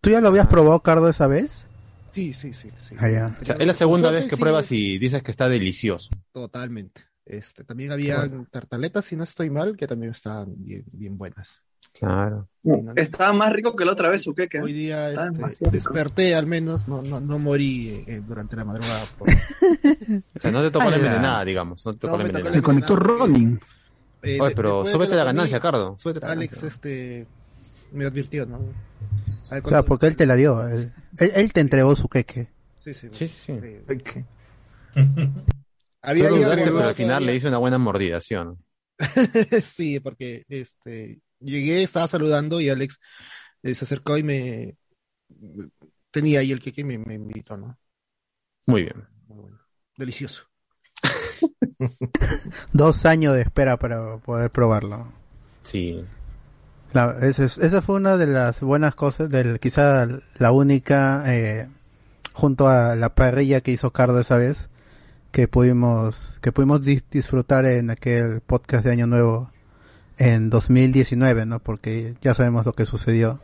¿Tú 0.00 0.10
ya 0.10 0.20
lo 0.20 0.28
habías 0.28 0.46
probado, 0.46 0.82
Cardo, 0.82 1.08
esa 1.08 1.26
vez? 1.26 1.66
Sí, 2.12 2.32
sí, 2.32 2.52
sí. 2.54 2.70
sí. 2.76 2.94
Ah, 2.98 3.10
ya. 3.10 3.38
O 3.40 3.44
sea, 3.44 3.54
es 3.56 3.66
la 3.66 3.72
segunda 3.74 4.10
vez 4.10 4.24
que 4.28 4.36
sí, 4.36 4.40
pruebas 4.40 4.72
y 4.72 4.98
dices 4.98 5.22
que 5.22 5.30
está 5.30 5.48
delicioso. 5.48 6.10
Totalmente. 6.32 7.04
Este, 7.24 7.62
también 7.62 7.92
había 7.92 8.28
tartaletas, 8.50 9.04
si 9.04 9.14
no 9.14 9.24
estoy 9.24 9.50
mal, 9.50 9.76
que 9.76 9.86
también 9.86 10.12
estaban 10.12 10.54
bien, 10.56 10.84
bien 10.92 11.18
buenas. 11.18 11.62
Claro. 11.98 12.48
Estaba 12.96 13.32
más 13.32 13.52
rico 13.52 13.74
que 13.74 13.84
la 13.84 13.92
otra 13.92 14.08
vez, 14.08 14.22
su 14.22 14.34
queque. 14.34 14.60
Hoy 14.60 14.72
día 14.72 15.10
este, 15.10 15.70
desperté 15.70 16.34
al 16.34 16.46
menos, 16.46 16.86
no, 16.86 17.02
no, 17.02 17.18
no 17.20 17.38
morí 17.38 18.04
eh, 18.06 18.20
durante 18.26 18.54
la 18.56 18.64
madrugada. 18.64 19.04
por- 19.18 19.28
O 20.36 20.40
sea, 20.40 20.50
no 20.50 20.62
te 20.62 20.70
tocó 20.70 20.86
Ah, 20.86 20.90
la 20.90 20.98
ya. 20.98 21.04
envenenada, 21.06 21.44
digamos. 21.44 21.84
No 21.84 21.92
te 21.94 21.98
tocó 22.00 22.12
No, 22.12 22.18
la 22.18 22.24
me 22.24 22.28
envenenada. 22.28 22.50
la 22.50 22.56
Le 22.56 22.62
conectó 22.62 22.94
Ronin. 22.96 23.60
Eh, 24.22 24.38
Oye, 24.40 24.54
pero 24.54 24.84
súbete 24.84 25.12
la 25.16 25.24
dormir, 25.24 25.36
ganancia, 25.36 25.60
Cardo. 25.60 25.96
Súbete 25.98 26.20
la 26.20 26.28
Alex 26.32 26.52
ganancia. 26.54 26.68
este, 26.68 27.26
me 27.92 28.04
advirtió, 28.04 28.46
¿no? 28.46 28.58
Ver, 28.58 28.68
Claro, 29.48 29.62
cuando- 29.62 29.84
porque 29.86 30.06
él 30.06 30.16
te 30.16 30.26
la 30.26 30.34
dio. 30.36 30.66
Él, 30.68 30.92
él- 31.18 31.32
él 31.34 31.52
te 31.52 31.60
entregó 31.60 31.96
su 31.96 32.08
queque. 32.08 32.48
Sí, 32.84 32.94
sí. 32.94 33.08
Sí, 33.12 33.26
sí, 33.28 33.58
sí. 33.60 33.60
sí. 34.12 34.24
Había 36.02 36.28
Tú 36.28 36.36
dudaste, 36.36 36.64
pero 36.64 36.78
al 36.80 36.94
final 36.94 37.08
todavía. 37.08 37.26
le 37.26 37.36
hizo 37.36 37.48
una 37.48 37.58
buena 37.58 37.78
mordida, 37.78 38.20
¿sí 38.20 38.34
o 38.34 38.44
no? 38.44 38.58
sí, 39.62 40.00
porque 40.00 40.44
este 40.48 41.20
llegué, 41.40 41.82
estaba 41.82 42.08
saludando 42.08 42.60
y 42.60 42.68
Alex 42.68 43.00
eh, 43.62 43.74
se 43.74 43.84
acercó 43.84 44.16
y 44.18 44.22
me 44.22 44.76
tenía 46.10 46.40
ahí 46.40 46.52
el 46.52 46.60
queque 46.60 46.80
y 46.82 46.84
me, 46.84 46.98
me 46.98 47.14
invitó, 47.14 47.56
¿no? 47.56 47.78
Muy 48.66 48.82
bien. 48.82 49.06
Muy 49.26 49.38
bueno. 49.42 49.58
Delicioso. 49.96 50.44
Dos 52.72 53.04
años 53.06 53.34
de 53.34 53.42
espera 53.42 53.76
para 53.76 54.18
poder 54.18 54.50
probarlo. 54.50 55.12
Sí. 55.62 56.04
La- 56.92 57.16
esa 57.20 57.82
fue 57.82 57.96
una 57.96 58.16
de 58.16 58.26
las 58.26 58.60
buenas 58.60 58.94
cosas, 58.94 59.28
del, 59.28 59.60
quizá 59.60 60.06
la 60.38 60.52
única, 60.52 61.22
eh, 61.26 61.68
junto 62.32 62.68
a 62.68 62.96
la 62.96 63.14
parrilla 63.14 63.60
que 63.60 63.72
hizo 63.72 63.92
Cardo 63.92 64.20
esa 64.20 64.38
vez, 64.38 64.70
que 65.30 65.48
pudimos, 65.48 66.38
que 66.40 66.52
pudimos 66.52 66.80
dis- 66.82 67.04
disfrutar 67.10 67.66
en 67.66 67.90
aquel 67.90 68.40
podcast 68.40 68.84
de 68.84 68.92
Año 68.92 69.06
Nuevo 69.06 69.50
en 70.18 70.50
2019, 70.50 71.46
¿no? 71.46 71.60
Porque 71.60 72.16
ya 72.20 72.34
sabemos 72.34 72.66
lo 72.66 72.72
que 72.72 72.86
sucedió, 72.86 73.40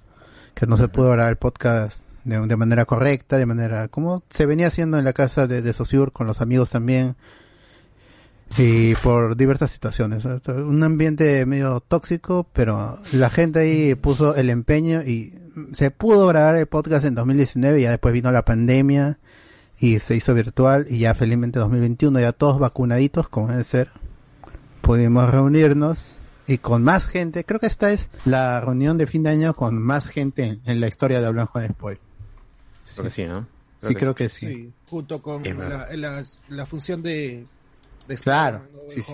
que 0.55 0.67
no 0.67 0.77
se 0.77 0.89
pudo 0.89 1.11
grabar 1.11 1.31
el 1.31 1.37
podcast 1.37 2.03
de, 2.25 2.39
de 2.47 2.57
manera 2.57 2.85
correcta, 2.85 3.39
de 3.39 3.47
manera 3.47 3.89
como 3.89 4.23
se 4.31 4.47
venía 4.47 4.67
haciendo 4.67 4.99
en 4.99 5.05
la 5.05 5.13
casa 5.13 5.47
de, 5.47 5.63
de 5.63 5.73
Sociur 5.73 6.13
con 6.13 6.27
los 6.27 6.41
amigos 6.41 6.71
también, 6.71 7.17
y 8.59 8.95
por 8.97 9.37
diversas 9.37 9.71
situaciones. 9.71 10.25
¿no? 10.25 10.41
Un 10.67 10.83
ambiente 10.83 11.45
medio 11.47 11.81
tóxico, 11.81 12.47
pero 12.53 12.99
la 13.13 13.31
gente 13.31 13.61
ahí 13.61 13.95
puso 13.95 14.37
el 14.37 14.51
empeño 14.51 15.03
y 15.03 15.35
se 15.73 15.91
pudo 15.91 16.27
grabar 16.29 16.57
el 16.57 16.67
podcast 16.67 17.05
en 17.05 17.15
2019, 17.15 17.83
ya 17.83 17.91
después 17.91 18.15
vino 18.15 18.31
la 18.33 18.45
pandemia 18.45 19.19
y 19.79 19.99
se 19.99 20.17
hizo 20.17 20.35
virtual 20.35 20.87
y 20.89 21.01
ya 21.01 21.15
felizmente 21.15 21.59
2021 21.59 22.21
ya 22.21 22.33
todos 22.33 22.59
vacunaditos 22.59 23.29
como 23.29 23.49
debe 23.49 23.65
ser. 23.65 23.91
Pudimos 24.81 25.31
reunirnos 25.31 26.19
y 26.47 26.59
con 26.59 26.83
más 26.83 27.09
gente, 27.09 27.45
creo 27.45 27.59
que 27.61 27.67
esta 27.67 27.91
es 27.93 28.09
la 28.25 28.61
reunión 28.61 28.99
de 28.99 29.07
fin 29.07 29.23
de 29.23 29.31
año 29.31 29.55
con 29.55 29.81
más 29.83 30.09
gente 30.09 30.59
en 30.65 30.81
la 30.81 30.89
historia 30.89 31.21
de 31.21 31.31
Blanco 31.31 31.59
de 31.61 31.69
Spoil. 31.69 31.99
Creo 32.95 33.05
que 33.07 33.11
sí, 33.11 33.25
¿no? 33.25 33.47
Sí, 33.83 33.95
creo 33.95 34.15
que 34.15 34.29
sí. 34.29 34.47
Sí, 34.47 34.73
junto 34.89 35.21
con 35.23 35.43
la, 35.43 35.55
verdad. 35.55 35.93
la, 35.95 36.25
la 36.49 36.67
función 36.67 37.03
de, 37.03 37.45
de 38.09 38.17
Claro, 38.19 38.67
sí, 38.87 39.03
sí. 39.03 39.13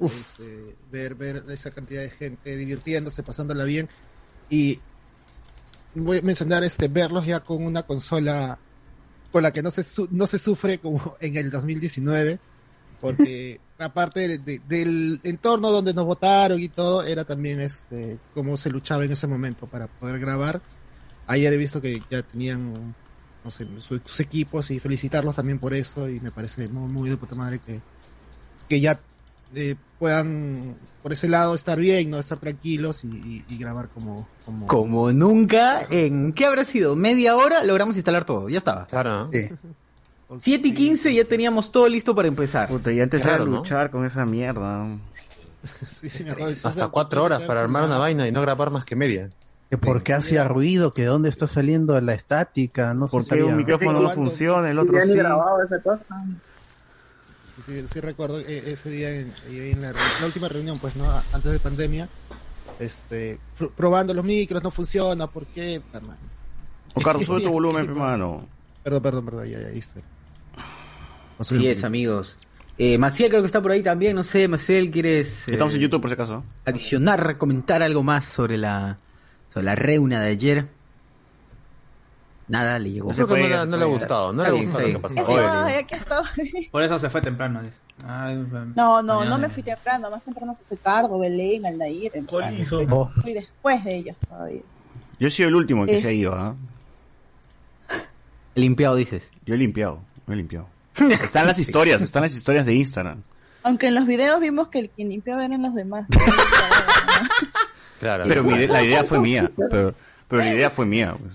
Este, 0.00 0.74
ver, 0.90 1.14
ver 1.14 1.44
esa 1.50 1.70
cantidad 1.70 2.00
de 2.00 2.08
gente 2.10 2.56
divirtiéndose, 2.56 3.22
pasándola 3.22 3.64
bien. 3.64 3.88
Y 4.48 4.80
voy 5.94 6.18
a 6.18 6.22
mencionar 6.22 6.64
este, 6.64 6.88
verlos 6.88 7.26
ya 7.26 7.40
con 7.40 7.62
una 7.62 7.82
consola 7.82 8.58
con 9.30 9.42
la 9.42 9.52
que 9.52 9.62
no 9.62 9.70
se, 9.70 9.84
su- 9.84 10.08
no 10.10 10.26
se 10.26 10.38
sufre 10.38 10.78
como 10.78 11.16
en 11.20 11.36
el 11.36 11.50
2019. 11.50 12.38
Porque 13.00 13.60
aparte 13.80 14.28
de- 14.28 14.38
de- 14.38 14.60
del 14.68 15.20
entorno 15.22 15.70
donde 15.70 15.94
nos 15.94 16.04
votaron 16.04 16.60
y 16.60 16.68
todo, 16.68 17.02
era 17.02 17.24
también 17.24 17.60
este 17.60 18.18
cómo 18.34 18.56
se 18.56 18.70
luchaba 18.70 19.04
en 19.04 19.12
ese 19.12 19.26
momento 19.26 19.66
para 19.66 19.86
poder 19.86 20.18
grabar. 20.18 20.60
Ayer 21.26 21.52
he 21.52 21.56
visto 21.56 21.80
que 21.80 22.02
ya 22.10 22.22
tenían 22.22 22.94
no 23.42 23.50
sé, 23.50 23.66
sus, 23.78 24.02
sus 24.04 24.20
equipos 24.20 24.70
y 24.70 24.80
felicitarlos 24.80 25.34
también 25.36 25.58
por 25.58 25.72
eso 25.72 26.08
y 26.08 26.20
me 26.20 26.30
parece 26.30 26.68
muy, 26.68 26.92
muy 26.92 27.08
de 27.10 27.16
puta 27.16 27.34
madre 27.34 27.58
que, 27.64 27.80
que 28.68 28.80
ya 28.80 29.00
eh, 29.54 29.76
puedan 29.98 30.76
por 31.02 31.12
ese 31.12 31.28
lado 31.28 31.54
estar 31.54 31.78
bien, 31.78 32.10
no 32.10 32.18
estar 32.18 32.38
tranquilos 32.38 33.02
y, 33.04 33.08
y- 33.08 33.44
y 33.48 33.56
grabar 33.58 33.88
como, 33.88 34.28
como... 34.44 34.66
Como 34.66 35.12
nunca, 35.12 35.82
en 35.90 36.32
¿qué 36.34 36.44
habrá 36.44 36.64
sido? 36.66 36.94
¿Media 36.96 37.34
hora? 37.36 37.64
Logramos 37.64 37.96
instalar 37.96 38.24
todo, 38.26 38.48
ya 38.50 38.58
estaba. 38.58 38.86
Claro, 38.86 39.24
¿no? 39.26 39.30
Sí. 39.32 39.48
7 40.38 40.68
y 40.68 40.74
15 40.74 41.14
ya 41.14 41.24
teníamos 41.24 41.72
todo 41.72 41.88
listo 41.88 42.14
para 42.14 42.28
empezar. 42.28 42.68
Puta, 42.68 42.92
y 42.92 43.00
antes 43.00 43.24
raro, 43.24 43.46
¿no? 43.46 43.58
luchar 43.58 43.90
con 43.90 44.04
esa 44.04 44.24
mierda. 44.24 44.86
Sí, 45.92 46.08
sí, 46.08 46.24
me 46.24 46.30
acuerdo. 46.30 46.54
Hasta 46.64 46.88
cuatro 46.88 47.22
horas 47.22 47.42
para 47.42 47.60
armar 47.60 47.84
una 47.84 47.98
vaina 47.98 48.26
y 48.26 48.32
no 48.32 48.40
grabar 48.40 48.70
más 48.70 48.86
que 48.86 48.96
media. 48.96 49.28
Que 49.68 49.76
por 49.76 50.02
qué 50.02 50.14
hacía 50.14 50.48
ruido, 50.48 50.94
que 50.94 51.04
dónde 51.04 51.28
está 51.28 51.46
saliendo 51.46 52.00
la 52.00 52.14
estática, 52.14 52.94
no 52.94 53.08
¿Por 53.08 53.26
qué 53.28 53.42
un 53.44 53.56
micrófono 53.58 54.00
no 54.00 54.10
funciona, 54.10 54.70
el 54.70 54.78
otro 54.78 54.94
Ya 54.98 55.04
ni 55.04 55.12
sí? 55.12 55.18
grababa 55.18 55.62
esa 55.62 55.78
cosa. 55.82 56.16
Sí, 57.56 57.62
sí, 57.62 57.88
sí 57.88 58.00
recuerdo 58.00 58.40
eh, 58.40 58.72
ese 58.72 58.88
día 58.88 59.10
en, 59.12 59.82
la, 59.82 59.92
la 59.92 60.26
última 60.26 60.48
reunión, 60.48 60.78
pues, 60.78 60.96
¿no? 60.96 61.10
A- 61.10 61.22
Antes 61.34 61.52
de 61.52 61.58
pandemia, 61.58 62.08
este, 62.78 63.38
pr- 63.58 63.70
probando 63.76 64.14
los 64.14 64.24
micros, 64.24 64.62
no 64.62 64.70
funciona, 64.70 65.26
¿por 65.26 65.44
qué? 65.46 65.80
Puta 65.84 66.00
madre. 66.00 66.18
O 66.94 67.00
Carlos, 67.02 67.26
sube 67.26 67.42
tu 67.42 67.52
volumen, 67.52 67.84
hermano. 67.84 68.46
Perdón, 68.82 69.02
perdón, 69.02 69.24
perdón, 69.26 69.44
ya, 69.46 69.60
ya, 69.60 69.66
ahí 69.68 69.78
está. 69.78 70.00
Así 71.40 71.66
es, 71.68 71.84
amigos. 71.84 72.38
Eh, 72.78 72.96
Maciel 72.98 73.28
creo 73.30 73.42
que 73.42 73.46
está 73.46 73.60
por 73.60 73.72
ahí 73.72 73.82
también, 73.82 74.14
no 74.16 74.24
sé, 74.24 74.48
Maciel, 74.48 74.90
¿quieres 74.90 75.48
eh, 75.48 75.52
Estamos 75.52 75.74
en 75.74 75.80
YouTube, 75.80 76.00
por 76.00 76.08
si 76.10 76.14
acaso. 76.14 76.42
adicionar, 76.64 77.36
comentar 77.36 77.82
algo 77.82 78.02
más 78.02 78.24
sobre 78.24 78.56
la, 78.56 78.98
sobre 79.52 79.64
la 79.66 79.74
reuna 79.74 80.20
de 80.22 80.30
ayer? 80.30 80.68
Nada, 82.48 82.78
le 82.78 82.90
llegó. 82.90 83.10
Que 83.12 83.20
no, 83.22 83.26
le- 83.36 83.66
no 83.66 83.76
le 83.76 83.84
ha 83.84 83.86
gustado, 83.86 84.32
no 84.32 84.42
le 84.42 84.48
ha 84.48 84.52
gustado 84.52 84.88
lo 84.88 85.02
que 85.02 85.14
pasó. 85.14 85.38
Ay, 85.64 85.74
aquí 85.76 85.94
estoy. 85.94 86.68
Por 86.72 86.82
eso 86.82 86.98
se 86.98 87.08
fue 87.10 87.20
temprano. 87.20 87.60
No, 88.02 89.02
no, 89.02 89.18
mañana. 89.18 89.24
no 89.30 89.38
me 89.38 89.50
fui 89.50 89.62
temprano. 89.62 90.10
Más 90.10 90.24
temprano 90.24 90.54
se 90.54 90.64
fue 90.64 90.76
Cardo, 90.78 91.18
Belén, 91.18 91.64
Aldair. 91.66 92.10
¿Cuál 92.26 92.58
hizo? 92.58 92.80
Oh, 92.90 93.08
Fui 93.22 93.34
después 93.34 93.84
de 93.84 93.96
ellos 93.96 94.16
todavía. 94.28 94.62
Yo 95.20 95.28
he 95.28 95.30
sido 95.30 95.48
el 95.50 95.54
último 95.54 95.84
que 95.86 95.96
Es- 95.96 96.02
se 96.02 96.08
ha 96.08 96.12
ido, 96.12 96.34
¿ah? 96.34 96.56
Limpiado, 98.54 98.96
dices. 98.96 99.30
Yo 99.44 99.54
he 99.54 99.58
limpiado, 99.58 100.00
yo 100.26 100.32
he 100.32 100.36
limpiado. 100.36 100.66
Están 101.24 101.46
las 101.46 101.58
historias, 101.58 102.02
están 102.02 102.22
las 102.22 102.32
historias 102.34 102.66
de 102.66 102.74
Instagram. 102.74 103.22
Aunque 103.62 103.88
en 103.88 103.94
los 103.94 104.06
videos 104.06 104.40
vimos 104.40 104.68
que 104.68 104.78
el 104.80 104.90
quien 104.90 105.08
limpiaba 105.10 105.44
eran 105.44 105.62
los 105.62 105.74
demás. 105.74 106.06
Claro. 108.00 108.24
Pero 108.26 108.42
mi- 108.44 108.66
la 108.66 108.82
idea 108.82 109.04
fue 109.04 109.18
mía. 109.20 109.50
Pero, 109.70 109.94
pero 110.28 110.42
la 110.42 110.54
idea 110.54 110.70
fue 110.70 110.86
mía. 110.86 111.14
Pues. 111.18 111.32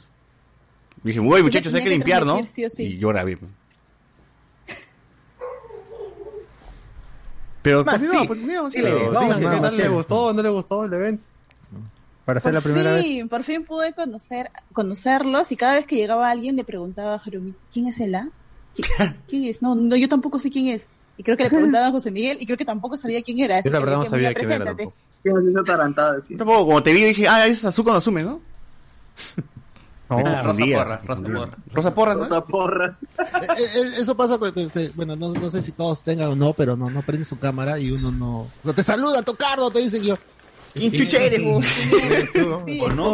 Dije, 1.03 1.19
uy, 1.19 1.43
muchachos, 1.43 1.73
hay 1.75 1.81
que 1.81 1.89
que 1.89 1.95
limpiar, 1.95 2.25
¿no? 2.25 2.37
transmitir 2.37 2.55
sí 2.55 2.65
o 2.65 2.69
sí. 2.71 2.83
Y 2.95 2.97
yo 2.97 3.09
grabé. 3.09 3.37
Pero 7.61 7.83
Más, 7.83 8.01
sí. 8.01 8.07
sí. 8.09 8.17
Pero 8.73 9.11
vamos, 9.11 9.37
qué 9.37 9.43
tal 9.45 9.59
vamos, 9.61 9.77
le 9.77 9.87
gustó 9.89 10.25
o 10.25 10.33
no 10.33 10.41
le 10.41 10.49
gustó 10.49 10.85
el 10.85 10.93
evento. 10.93 11.25
para 12.23 12.39
ser 12.39 12.53
Por 12.53 12.53
la 12.53 12.61
primera 12.61 13.01
fin, 13.01 13.21
vez. 13.21 13.29
por 13.29 13.43
fin 13.43 13.65
pude 13.65 13.93
conocer, 13.93 14.51
conocerlos 14.73 15.51
y 15.51 15.55
cada 15.55 15.73
vez 15.75 15.85
que 15.87 15.95
llegaba 15.95 16.29
alguien 16.29 16.55
le 16.55 16.63
preguntaba 16.63 17.15
a 17.15 17.19
Jeremy, 17.19 17.53
¿quién 17.73 17.87
es 17.87 17.99
él? 17.99 18.15
ah? 18.15 18.29
¿Qui- 18.75 19.15
¿Quién 19.27 19.43
es? 19.45 19.61
No, 19.61 19.75
no, 19.75 19.95
yo 19.95 20.07
tampoco 20.09 20.39
sé 20.39 20.49
quién 20.51 20.67
es. 20.67 20.85
Y 21.17 21.23
creo 21.23 21.37
que 21.37 21.43
le 21.43 21.49
preguntaba 21.49 21.87
a 21.87 21.91
José 21.91 22.11
Miguel 22.11 22.37
y 22.41 22.45
creo 22.45 22.57
que 22.57 22.65
tampoco 22.65 22.97
sabía 22.97 23.21
quién 23.21 23.39
era. 23.39 23.61
Yo 23.63 23.71
la 23.71 23.79
verdad 23.79 23.97
no 23.97 24.05
sabía 24.05 24.29
"Mira, 24.29 24.39
quién 24.39 24.51
era 24.51 24.65
preséntate". 24.65 24.83
tampoco. 24.83 26.37
Tampoco, 26.37 26.65
como 26.67 26.83
te 26.83 26.93
vi, 26.93 27.03
dije, 27.03 27.27
ah, 27.27 27.47
es 27.47 27.63
Azuko 27.65 27.91
no 27.91 27.97
asume, 27.97 28.23
¿no? 28.23 28.39
No, 30.07 30.17
Me 30.17 30.23
Ah, 30.29 30.43
Rosa 30.43 30.43
confundía, 30.43 30.77
Porra, 30.77 30.99
me 31.01 31.07
Rosa 31.07 31.15
confundía. 31.23 31.45
Porra. 31.45 31.57
Rosa 31.73 31.95
Porra, 31.95 32.13
¿no? 32.13 32.19
Rosa 32.19 32.41
porra. 32.45 32.97
Eh, 33.17 33.63
eh, 33.75 33.91
eso 34.01 34.15
pasa 34.15 34.37
con, 34.37 34.53
este, 34.59 34.91
bueno, 34.93 35.15
no, 35.15 35.29
no 35.33 35.49
sé 35.49 35.63
si 35.63 35.71
todos 35.71 36.03
tengan 36.03 36.27
o 36.29 36.35
no, 36.35 36.53
pero 36.53 36.77
no, 36.77 36.91
no 36.91 37.01
prenden 37.01 37.25
su 37.25 37.39
cámara 37.39 37.79
y 37.79 37.89
uno 37.89 38.11
no, 38.11 38.41
o 38.41 38.49
sea, 38.63 38.73
te 38.73 38.83
saluda, 38.83 39.23
Tocardo, 39.23 39.71
te 39.71 39.79
dicen 39.79 40.03
yo, 40.03 40.15
¿quién 40.75 40.91
chucha 40.91 41.17
eres? 41.23 41.41
¿Con 41.41 41.61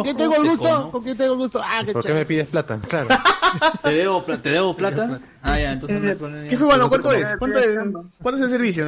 quién 0.02 0.16
tengo 0.16 0.36
el 0.36 0.48
gusto? 0.50 0.90
¿Con 0.90 1.02
quién 1.04 1.16
tengo 1.16 1.32
el 1.32 1.38
gusto? 1.38 1.60
Ah, 1.64 1.82
qué 1.84 1.92
¿Por 1.92 2.04
qué 2.04 2.12
me 2.14 2.26
pides 2.26 2.48
plata? 2.48 2.78
Claro. 2.88 3.08
¿Te 3.82 3.94
debo, 3.94 4.24
pla- 4.24 4.38
¿Te 4.42 4.48
debo 4.50 4.76
plata? 4.76 5.20
Ah, 5.42 5.58
ya, 5.58 5.72
entonces 5.72 6.00
no 6.02 6.08
hay 6.08 6.14
problema. 6.14 6.48
¿Qué 6.48 6.56
fue, 6.56 6.66
bueno? 6.66 6.88
¿Cuánto 6.88 7.12
es? 7.12 7.26
¿Cuánto 7.38 7.58
es, 7.58 7.78
¿Cuánto 8.20 8.36
es 8.38 8.44
el 8.44 8.50
servicio? 8.50 8.86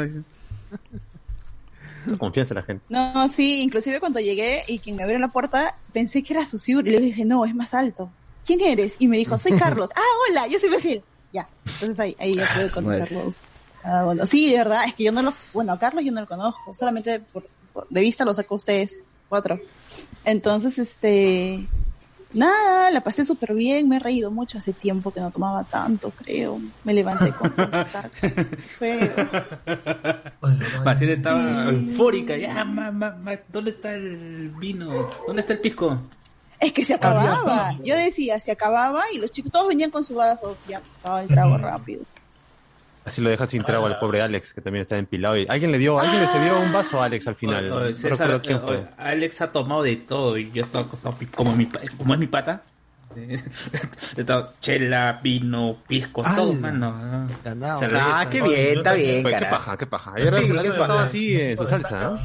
Confianza 2.18 2.52
en 2.52 2.56
la 2.56 2.62
gente. 2.62 2.84
No, 2.90 3.28
sí, 3.28 3.62
inclusive 3.62 3.98
cuando 3.98 4.20
llegué 4.20 4.62
y 4.66 4.78
quien 4.78 4.96
me 4.96 5.04
abrió 5.04 5.18
la 5.18 5.28
puerta, 5.28 5.74
pensé 5.92 6.22
que 6.22 6.34
era 6.34 6.44
Susur 6.44 6.86
y 6.86 6.90
le 6.90 7.00
dije, 7.00 7.24
no, 7.24 7.46
es 7.46 7.54
más 7.54 7.72
alto. 7.72 8.10
¿Quién 8.44 8.60
eres? 8.60 8.94
Y 8.98 9.08
me 9.08 9.16
dijo, 9.16 9.38
soy 9.38 9.52
Carlos. 9.58 9.88
ah, 9.96 10.00
hola, 10.30 10.46
yo 10.48 10.58
soy 10.60 10.68
Basil. 10.68 11.02
Ya, 11.32 11.48
entonces 11.64 11.98
ahí, 11.98 12.14
ahí 12.20 12.34
ya 12.34 12.48
pude 12.54 12.70
conocerlos. 12.70 13.36
Ah, 13.82 14.02
bueno, 14.04 14.26
sí, 14.26 14.50
de 14.50 14.58
verdad, 14.58 14.84
es 14.86 14.94
que 14.94 15.04
yo 15.04 15.12
no 15.12 15.22
los, 15.22 15.34
bueno, 15.52 15.72
a 15.72 15.78
Carlos 15.78 16.04
yo 16.04 16.12
no 16.12 16.20
lo 16.20 16.26
conozco, 16.26 16.72
solamente 16.74 17.20
por, 17.20 17.42
por- 17.42 17.50
de 17.90 18.00
vista 18.00 18.24
lo 18.24 18.34
saco 18.34 18.54
a 18.54 18.56
ustedes, 18.56 18.96
cuatro. 19.28 19.60
Entonces, 20.24 20.78
este, 20.78 21.66
nada, 22.32 22.90
la 22.90 23.00
pasé 23.02 23.24
súper 23.24 23.54
bien, 23.54 23.88
me 23.88 23.96
he 23.96 24.00
reído 24.00 24.30
mucho, 24.30 24.58
hace 24.58 24.72
tiempo 24.72 25.10
que 25.12 25.20
no 25.20 25.30
tomaba 25.30 25.64
tanto, 25.64 26.10
creo. 26.10 26.58
Me 26.84 26.94
levanté 26.94 27.30
con 27.32 27.52
Fue- 28.78 29.14
Basil 30.84 31.10
estaba 31.10 31.70
eufórica. 31.70 32.36
Ya, 32.36 32.64
ma, 32.64 32.90
ma, 32.90 33.10
ma, 33.10 33.32
¿dónde 33.48 33.70
está 33.70 33.94
el 33.94 34.50
vino? 34.58 35.08
¿Dónde 35.26 35.40
está 35.42 35.52
el 35.54 35.60
pisco? 35.60 35.98
Es 36.60 36.72
que 36.72 36.84
se 36.84 36.94
acababa. 36.94 37.76
Yo 37.84 37.94
decía, 37.96 38.40
se 38.40 38.52
acababa 38.52 39.02
y 39.12 39.18
los 39.18 39.30
chicos 39.30 39.52
todos 39.52 39.68
venían 39.68 39.90
con 39.90 40.04
su 40.04 40.14
vaso. 40.14 40.56
Ya, 40.68 40.78
estaba 40.78 41.22
el 41.22 41.28
trago 41.28 41.58
rápido. 41.58 42.02
Así 43.04 43.20
lo 43.20 43.28
deja 43.30 43.46
sin 43.46 43.62
trago 43.64 43.86
al 43.86 43.98
pobre 43.98 44.22
Alex, 44.22 44.54
que 44.54 44.60
también 44.62 44.82
está 44.82 44.96
empilado. 44.96 45.36
Y 45.36 45.46
alguien 45.48 45.70
le 45.72 45.78
dio, 45.78 45.98
alguien 45.98 46.20
le 46.22 46.26
cedió 46.28 46.58
un 46.60 46.72
vaso 46.72 47.02
a 47.02 47.04
Alex 47.06 47.26
al 47.28 47.36
final. 47.36 47.64
Oye, 47.64 47.68
No 47.70 47.76
oye, 47.76 47.94
César, 47.94 48.10
recuerdo 48.12 48.42
quién 48.42 48.60
fue. 48.60 48.76
oye, 48.78 48.86
Alex 48.96 49.40
ha 49.42 49.52
tomado 49.52 49.82
de 49.82 49.96
todo 49.96 50.38
y 50.38 50.50
yo 50.52 50.62
estaba 50.62 50.84
acostado 50.84 51.14
como, 51.34 51.54
mi, 51.54 51.66
como 51.98 52.14
es 52.14 52.20
mi 52.20 52.26
pata. 52.26 52.62
he 53.16 54.20
estado 54.20 54.54
chela, 54.60 55.20
vino, 55.22 55.76
pisco, 55.86 56.22
todo, 56.34 56.52
mano. 56.54 57.28
Ah, 57.94 58.26
qué 58.30 58.42
bien, 58.42 58.78
está 58.78 58.94
bien, 58.94 59.24
Oye, 59.24 59.36
qué 59.38 59.44
paja, 59.46 59.76
qué 59.76 59.86
paja. 59.86 60.12
Ayer 60.16 60.30
Sí, 60.34 60.52
estaba 60.66 61.02
así 61.04 61.40
en 61.40 61.56
su 61.58 61.66
salsa, 61.66 62.00
¿no? 62.00 62.18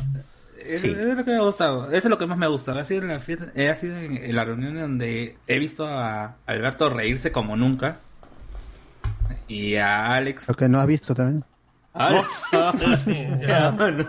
Es, 0.65 0.81
Sí. 0.81 0.87
es 0.89 1.17
lo 1.17 1.23
que 1.25 1.31
me 1.31 1.37
ha 1.37 1.41
gustado, 1.41 1.87
eso 1.87 1.95
es 1.97 2.05
lo 2.05 2.17
que 2.17 2.25
más 2.27 2.37
me 2.37 2.47
gusta. 2.47 2.71
Ha 2.79 2.83
sido 2.83 3.01
en 3.03 3.07
la 3.09 3.19
fiesta, 3.19 3.45
ha 3.55 3.75
sido 3.75 3.97
en, 3.97 4.17
en 4.17 4.35
la 4.35 4.45
reunión 4.45 4.75
donde 4.79 5.35
he 5.47 5.59
visto 5.59 5.85
a 5.87 6.35
Alberto 6.45 6.89
reírse 6.89 7.31
como 7.31 7.55
nunca. 7.55 7.99
Y 9.49 9.75
a 9.75 10.13
Alex. 10.15 10.47
Lo 10.47 10.53
que 10.53 10.69
no 10.69 10.79
has 10.79 10.87
visto 10.87 11.13
también. 11.13 11.43
Alex-. 11.93 12.25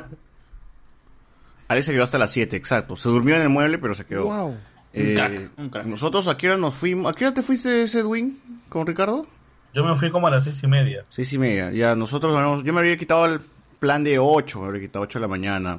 Alex 1.68 1.87
se 1.87 1.92
quedó 1.92 2.02
hasta 2.02 2.18
las 2.18 2.30
7, 2.32 2.56
exacto. 2.56 2.97
Se 2.97 3.09
durmió 3.09 3.37
en 3.37 3.42
el 3.42 3.49
mueble, 3.49 3.78
pero 3.78 3.94
se 3.94 4.04
quedó. 4.04 4.25
Wow. 4.25 4.56
Eh, 4.92 5.11
Un 5.11 5.14
crack, 5.14 5.50
un 5.59 5.68
crack. 5.70 5.87
Nosotros, 5.87 6.26
¿a 6.26 6.37
qué 6.37 6.49
hora 6.49 6.56
nos 6.59 6.75
fuimos? 6.75 7.12
¿A 7.12 7.14
qué 7.16 7.25
hora 7.26 7.35
te 7.35 7.42
fuiste, 7.42 7.82
Edwin, 7.85 8.40
con 8.68 8.87
Ricardo? 8.87 9.25
Yo 9.73 9.85
me 9.85 9.94
fui 9.97 10.11
como 10.11 10.26
a 10.26 10.30
las 10.32 10.44
seis 10.44 10.61
y 10.64 10.66
media. 10.66 11.04
Seis 11.11 11.32
y 11.32 11.38
media. 11.38 11.70
Ya, 11.70 11.94
nosotros, 11.94 12.35
habíamos- 12.35 12.64
yo 12.64 12.73
me 12.73 12.80
había 12.80 12.97
quitado 12.97 13.25
el 13.26 13.40
plan 13.78 14.02
de 14.02 14.18
8, 14.18 14.61
me 14.61 14.66
habría 14.66 14.82
quitado 14.82 15.04
8 15.04 15.18
de 15.18 15.23
la 15.23 15.28
mañana. 15.28 15.78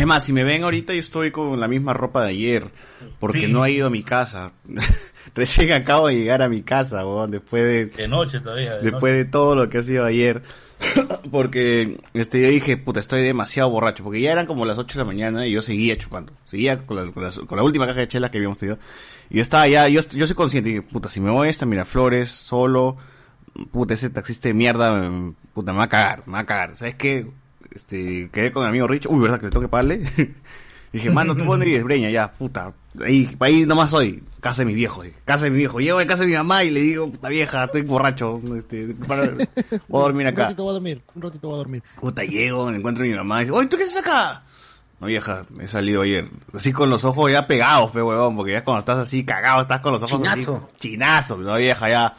Es 0.00 0.06
más, 0.06 0.24
si 0.24 0.32
me 0.32 0.44
ven 0.44 0.64
ahorita, 0.64 0.92
yo 0.94 1.00
estoy 1.00 1.30
con 1.30 1.58
la 1.60 1.68
misma 1.68 1.92
ropa 1.92 2.22
de 2.24 2.30
ayer, 2.30 2.70
porque 3.18 3.42
Sí. 3.46 3.52
no 3.52 3.64
he 3.66 3.72
ido 3.72 3.86
a 3.88 3.90
mi 3.90 4.02
casa. 4.02 4.52
Recién 5.34 5.72
acabo 5.72 6.08
de 6.08 6.16
llegar 6.16 6.42
a 6.42 6.48
mi 6.48 6.62
casa, 6.62 7.06
weón, 7.06 7.30
después 7.30 7.62
de... 7.62 7.86
De 7.86 8.08
noche 8.08 8.40
todavía. 8.40 8.76
de 8.76 8.90
Después 8.90 9.14
de 9.14 9.24
todo 9.26 9.54
lo 9.54 9.68
que 9.68 9.78
ha 9.78 9.82
sido 9.82 10.04
ayer. 10.06 10.42
porque 11.30 11.98
este 12.14 12.40
yo 12.40 12.48
dije, 12.48 12.76
puta, 12.78 13.00
estoy 13.00 13.22
demasiado 13.22 13.68
borracho. 13.70 14.02
Porque 14.02 14.20
ya 14.22 14.32
eran 14.32 14.46
como 14.46 14.64
las 14.64 14.78
8 14.78 14.98
de 14.98 15.04
la 15.04 15.06
mañana 15.06 15.46
y 15.46 15.52
yo 15.52 15.60
seguía 15.60 15.96
chupando. 15.98 16.32
Seguía 16.44 16.78
con 16.86 16.96
la, 16.96 17.12
con 17.12 17.22
la- 17.22 17.30
con 17.46 17.56
la 17.58 17.62
última 17.64 17.86
caja 17.86 18.00
de 18.00 18.08
chela 18.08 18.30
que 18.30 18.38
habíamos 18.38 18.58
tenido. 18.58 18.78
Y 19.28 19.36
yo 19.36 19.42
estaba 19.42 19.68
ya, 19.68 19.86
yo, 19.88 20.00
yo 20.12 20.26
soy 20.26 20.34
consciente. 20.36 20.70
Dije, 20.70 20.82
puta, 20.82 21.08
si 21.10 21.20
me 21.20 21.30
voy 21.30 21.48
a 21.48 21.50
esta 21.50 21.66
Miraflores 21.66 22.30
solo, 22.30 22.96
puta, 23.70 23.94
ese 23.94 24.08
taxista 24.10 24.48
de 24.48 24.54
mierda, 24.54 24.98
puta, 25.52 25.72
me 25.72 25.78
va 25.78 25.84
a 25.84 25.88
cagar, 25.88 26.22
me 26.26 26.32
va 26.32 26.38
a 26.40 26.46
cagar. 26.46 26.76
¿Sabes 26.76 26.94
qué? 26.94 27.26
Este, 27.70 28.28
quedé 28.32 28.50
con 28.52 28.62
mi 28.64 28.68
amigo 28.68 28.86
Rich. 28.86 29.06
Uy, 29.08 29.20
¿verdad 29.20 29.38
que 29.40 29.46
le 29.46 29.50
tengo 29.50 29.62
que 29.62 29.68
pagarle? 29.68 30.02
Dije, 30.92 31.08
mano, 31.10 31.36
tú 31.36 31.44
dónde 31.44 31.66
vives, 31.66 31.84
Breña, 31.84 32.10
ya, 32.10 32.32
puta. 32.32 32.72
Ahí, 33.00 33.36
ahí 33.38 33.64
nomás 33.64 33.90
soy. 33.90 34.24
Casa 34.40 34.62
de 34.62 34.66
mi 34.66 34.74
viejo, 34.74 35.04
eh, 35.04 35.14
casa 35.24 35.44
de 35.44 35.50
mi 35.50 35.58
viejo. 35.58 35.78
Llego 35.78 36.00
a 36.00 36.06
casa 36.06 36.22
de 36.22 36.30
mi 36.30 36.34
mamá 36.34 36.64
y 36.64 36.70
le 36.70 36.80
digo, 36.80 37.08
puta 37.08 37.28
vieja, 37.28 37.64
estoy 37.64 37.82
borracho. 37.82 38.40
Este, 38.56 38.94
para- 39.06 39.22
voy 39.86 40.00
a 40.00 40.02
dormir 40.04 40.26
Un 40.26 40.32
acá. 40.32 40.42
ratito 40.44 40.62
voy 40.64 40.70
a 40.70 40.72
dormir, 40.74 41.02
un 41.14 41.22
ratito 41.22 41.46
voy 41.48 41.54
a 41.54 41.58
dormir. 41.58 41.82
Puta, 42.00 42.24
llego, 42.24 42.68
me 42.70 42.76
encuentro 42.78 43.04
a 43.04 43.06
mi 43.06 43.14
mamá 43.14 43.42
y 43.42 43.44
dice, 43.44 43.56
oye, 43.56 43.68
¿tú 43.68 43.76
qué 43.76 43.84
haces 43.84 43.98
acá? 43.98 44.42
No, 44.98 45.06
vieja, 45.06 45.46
me 45.50 45.64
he 45.64 45.68
salido 45.68 46.02
ayer. 46.02 46.26
Así 46.52 46.72
con 46.72 46.90
los 46.90 47.04
ojos 47.04 47.30
ya 47.30 47.46
pegados, 47.46 47.92
pe 47.92 48.02
huevón, 48.02 48.34
porque 48.36 48.52
ya 48.52 48.64
cuando 48.64 48.80
estás 48.80 48.98
así 48.98 49.24
cagado, 49.24 49.62
estás 49.62 49.80
con 49.80 49.92
los 49.92 50.02
ojos 50.02 50.18
Chinazo. 50.18 50.68
así. 50.76 50.88
Chinazo. 50.88 51.36
No, 51.38 51.56
vieja, 51.56 51.88
ya. 51.88 52.14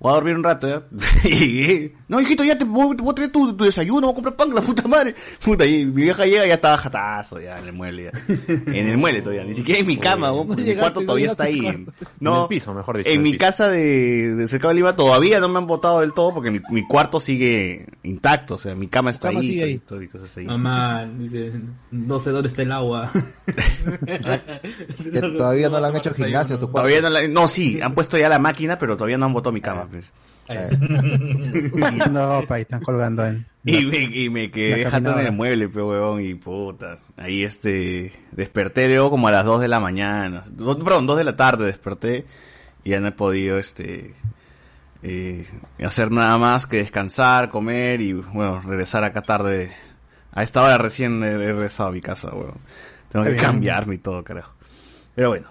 Voy 0.00 0.12
a 0.12 0.14
dormir 0.14 0.36
un 0.36 0.44
rato, 0.44 0.68
ya. 0.68 0.82
Y, 1.28 1.92
no, 2.06 2.20
hijito, 2.20 2.44
ya 2.44 2.56
te 2.56 2.64
voy, 2.64 2.96
te 2.96 3.02
voy 3.02 3.10
a 3.10 3.14
traer 3.16 3.32
tu, 3.32 3.54
tu 3.56 3.64
desayuno, 3.64 4.02
voy 4.02 4.12
a 4.12 4.14
comprar 4.14 4.36
pan, 4.36 4.54
la 4.54 4.60
puta 4.62 4.86
madre. 4.86 5.14
Puta, 5.44 5.66
y 5.66 5.84
mi 5.86 6.02
vieja 6.02 6.24
llega 6.24 6.44
y 6.46 6.48
ya 6.48 6.54
estaba 6.54 6.76
jatazo, 6.78 7.40
ya, 7.40 7.58
en 7.58 7.64
el 7.66 7.72
mueble, 7.72 8.04
ya. 8.12 8.12
En 8.48 8.88
el 8.88 8.96
mueble 8.96 9.20
todavía, 9.22 9.42
ni 9.44 9.54
siquiera 9.54 9.80
en 9.80 9.86
mi 9.88 9.96
cama, 9.96 10.32
porque 10.46 10.62
mi 10.62 10.74
cuarto 10.76 11.00
todavía 11.00 11.26
está 11.26 11.44
ahí. 11.44 11.86
No, 12.20 12.36
En 12.36 12.42
el 12.42 12.48
piso, 12.48 12.72
mejor 12.74 12.98
dicho, 12.98 13.10
En 13.10 13.22
mi 13.22 13.32
piso. 13.32 13.40
casa 13.44 13.68
de, 13.68 14.34
de 14.36 14.48
cerca 14.48 14.68
de 14.68 14.74
Lima 14.74 14.94
todavía 14.94 15.40
no 15.40 15.48
me 15.48 15.58
han 15.58 15.66
botado 15.66 16.00
del 16.00 16.14
todo 16.14 16.32
porque 16.32 16.50
mi, 16.52 16.60
mi 16.70 16.86
cuarto 16.86 17.18
sigue 17.18 17.86
intacto, 18.04 18.54
o 18.54 18.58
sea, 18.58 18.74
mi 18.76 18.86
cama 18.86 19.10
está 19.10 19.28
cama 19.28 19.40
ahí, 19.40 19.48
sigue 19.48 19.64
ahí. 19.64 19.70
y 19.72 19.78
todo 19.80 20.00
y 20.00 20.08
cosas 20.08 20.30
así. 20.30 20.44
Mamá, 20.44 21.06
dice, 21.18 21.52
no 21.90 22.18
sé 22.20 22.30
dónde 22.30 22.48
está 22.48 22.62
el 22.62 22.70
agua. 22.72 23.10
Que 25.02 25.20
todavía 25.20 25.68
no 25.68 25.80
le 25.80 25.86
han 25.88 25.96
hecho 25.96 26.14
gimnasio 26.14 26.56
a 26.56 26.58
tu 26.58 26.70
cuarto. 26.70 26.88
Todavía 26.88 27.00
no, 27.02 27.10
la- 27.10 27.28
no, 27.28 27.48
sí, 27.48 27.80
han 27.82 27.94
puesto 27.94 28.16
ya 28.18 28.28
la 28.28 28.38
máquina, 28.38 28.78
pero 28.78 28.96
todavía 28.96 29.18
no 29.18 29.26
han 29.26 29.32
botado 29.32 29.52
mi 29.52 29.60
cama. 29.60 29.87
Pues. 29.90 30.12
no, 32.10 32.42
pa, 32.46 32.54
ahí 32.56 32.62
están 32.62 32.80
colgando 32.82 33.26
en. 33.26 33.46
Y 33.64 33.84
me, 33.84 33.98
y 33.98 34.30
me 34.30 34.50
quedé 34.50 34.84
jato 34.90 35.18
en 35.18 35.26
el 35.26 35.32
mueble, 35.32 35.68
pe 35.68 35.82
huevón, 35.82 36.22
y 36.24 36.34
puta. 36.34 36.98
Ahí 37.16 37.42
este, 37.44 38.12
desperté 38.32 38.88
luego 38.88 39.10
como 39.10 39.28
a 39.28 39.30
las 39.30 39.44
2 39.44 39.60
de 39.60 39.68
la 39.68 39.78
mañana. 39.80 40.44
Do- 40.48 40.78
perdón, 40.82 41.06
2 41.06 41.18
de 41.18 41.24
la 41.24 41.36
tarde 41.36 41.66
desperté 41.66 42.24
y 42.84 42.90
ya 42.90 43.00
no 43.00 43.08
he 43.08 43.12
podido 43.12 43.58
este 43.58 44.14
eh, 45.02 45.46
hacer 45.84 46.10
nada 46.10 46.38
más 46.38 46.66
que 46.66 46.78
descansar, 46.78 47.50
comer 47.50 48.00
y 48.00 48.14
bueno, 48.14 48.60
regresar 48.62 49.04
acá 49.04 49.20
tarde. 49.22 49.72
A 50.32 50.42
esta 50.42 50.62
hora 50.62 50.78
recién 50.78 51.22
he, 51.22 51.32
he 51.32 51.36
regresado 51.52 51.90
a 51.90 51.92
mi 51.92 52.00
casa, 52.00 52.30
huevón. 52.32 52.58
Tengo 53.10 53.24
que 53.26 53.36
cambiarme 53.36 53.96
y 53.96 53.98
todo, 53.98 54.22
carajo. 54.24 54.54
Pero 55.14 55.28
bueno, 55.30 55.48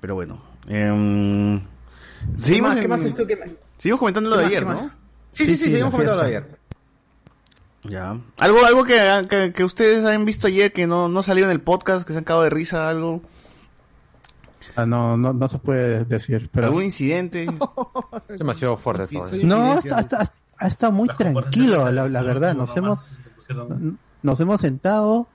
pero 0.00 0.14
bueno. 0.14 0.42
¿Qué 0.66 1.60
seguimos, 2.42 2.70
más, 2.70 2.76
qué 2.78 2.84
en- 2.84 2.90
más 2.90 3.04
es 3.04 3.14
tú? 3.14 3.26
¿Qué 3.26 3.36
más? 3.36 3.48
Seguimos 3.78 3.98
comentando 3.98 4.30
lo 4.30 4.36
¿Qué 4.36 4.42
de 4.42 4.46
ayer, 4.48 4.66
¿no? 4.66 4.90
Sí, 5.32 5.44
sí, 5.44 5.56
sí, 5.56 5.64
Sí, 5.64 5.70
seguimos 5.70 5.90
comentando 5.90 6.22
lo 6.22 6.28
de 6.28 6.36
ayer. 6.36 6.58
Ya. 7.84 8.18
Algo, 8.38 8.64
algo 8.64 8.84
que, 8.84 8.98
que, 9.30 9.52
que 9.52 9.64
ustedes 9.64 10.04
han 10.04 10.24
visto 10.24 10.48
ayer 10.48 10.72
que 10.72 10.86
no, 10.86 11.08
no 11.08 11.22
salió 11.22 11.44
en 11.44 11.50
el 11.50 11.60
podcast, 11.60 12.06
que 12.06 12.12
se 12.12 12.18
han 12.18 12.24
cagado 12.24 12.42
de 12.42 12.50
risa, 12.50 12.88
algo. 12.88 13.22
Ah, 14.76 14.86
no, 14.86 15.16
no, 15.16 15.32
no 15.32 15.48
se 15.48 15.58
puede 15.58 16.04
decir, 16.04 16.50
pero. 16.52 16.66
¿Algún 16.66 16.84
incidente? 16.84 17.46
Es 18.28 18.38
demasiado 18.38 18.76
fuerte 18.76 19.06
todo. 19.06 19.26
¿eh? 19.26 19.40
No, 19.42 19.74
infidencia. 19.74 20.00
está, 20.00 20.22
está, 20.22 20.34
ha 20.58 20.66
estado 20.66 20.92
muy 20.92 21.08
tranquilo, 21.08 21.90
la, 21.90 22.08
la 22.08 22.22
verdad. 22.22 22.54
Nos 22.54 22.76
hemos, 22.76 23.18
nos 24.22 24.40
hemos 24.40 24.60
sentado, 24.60 25.28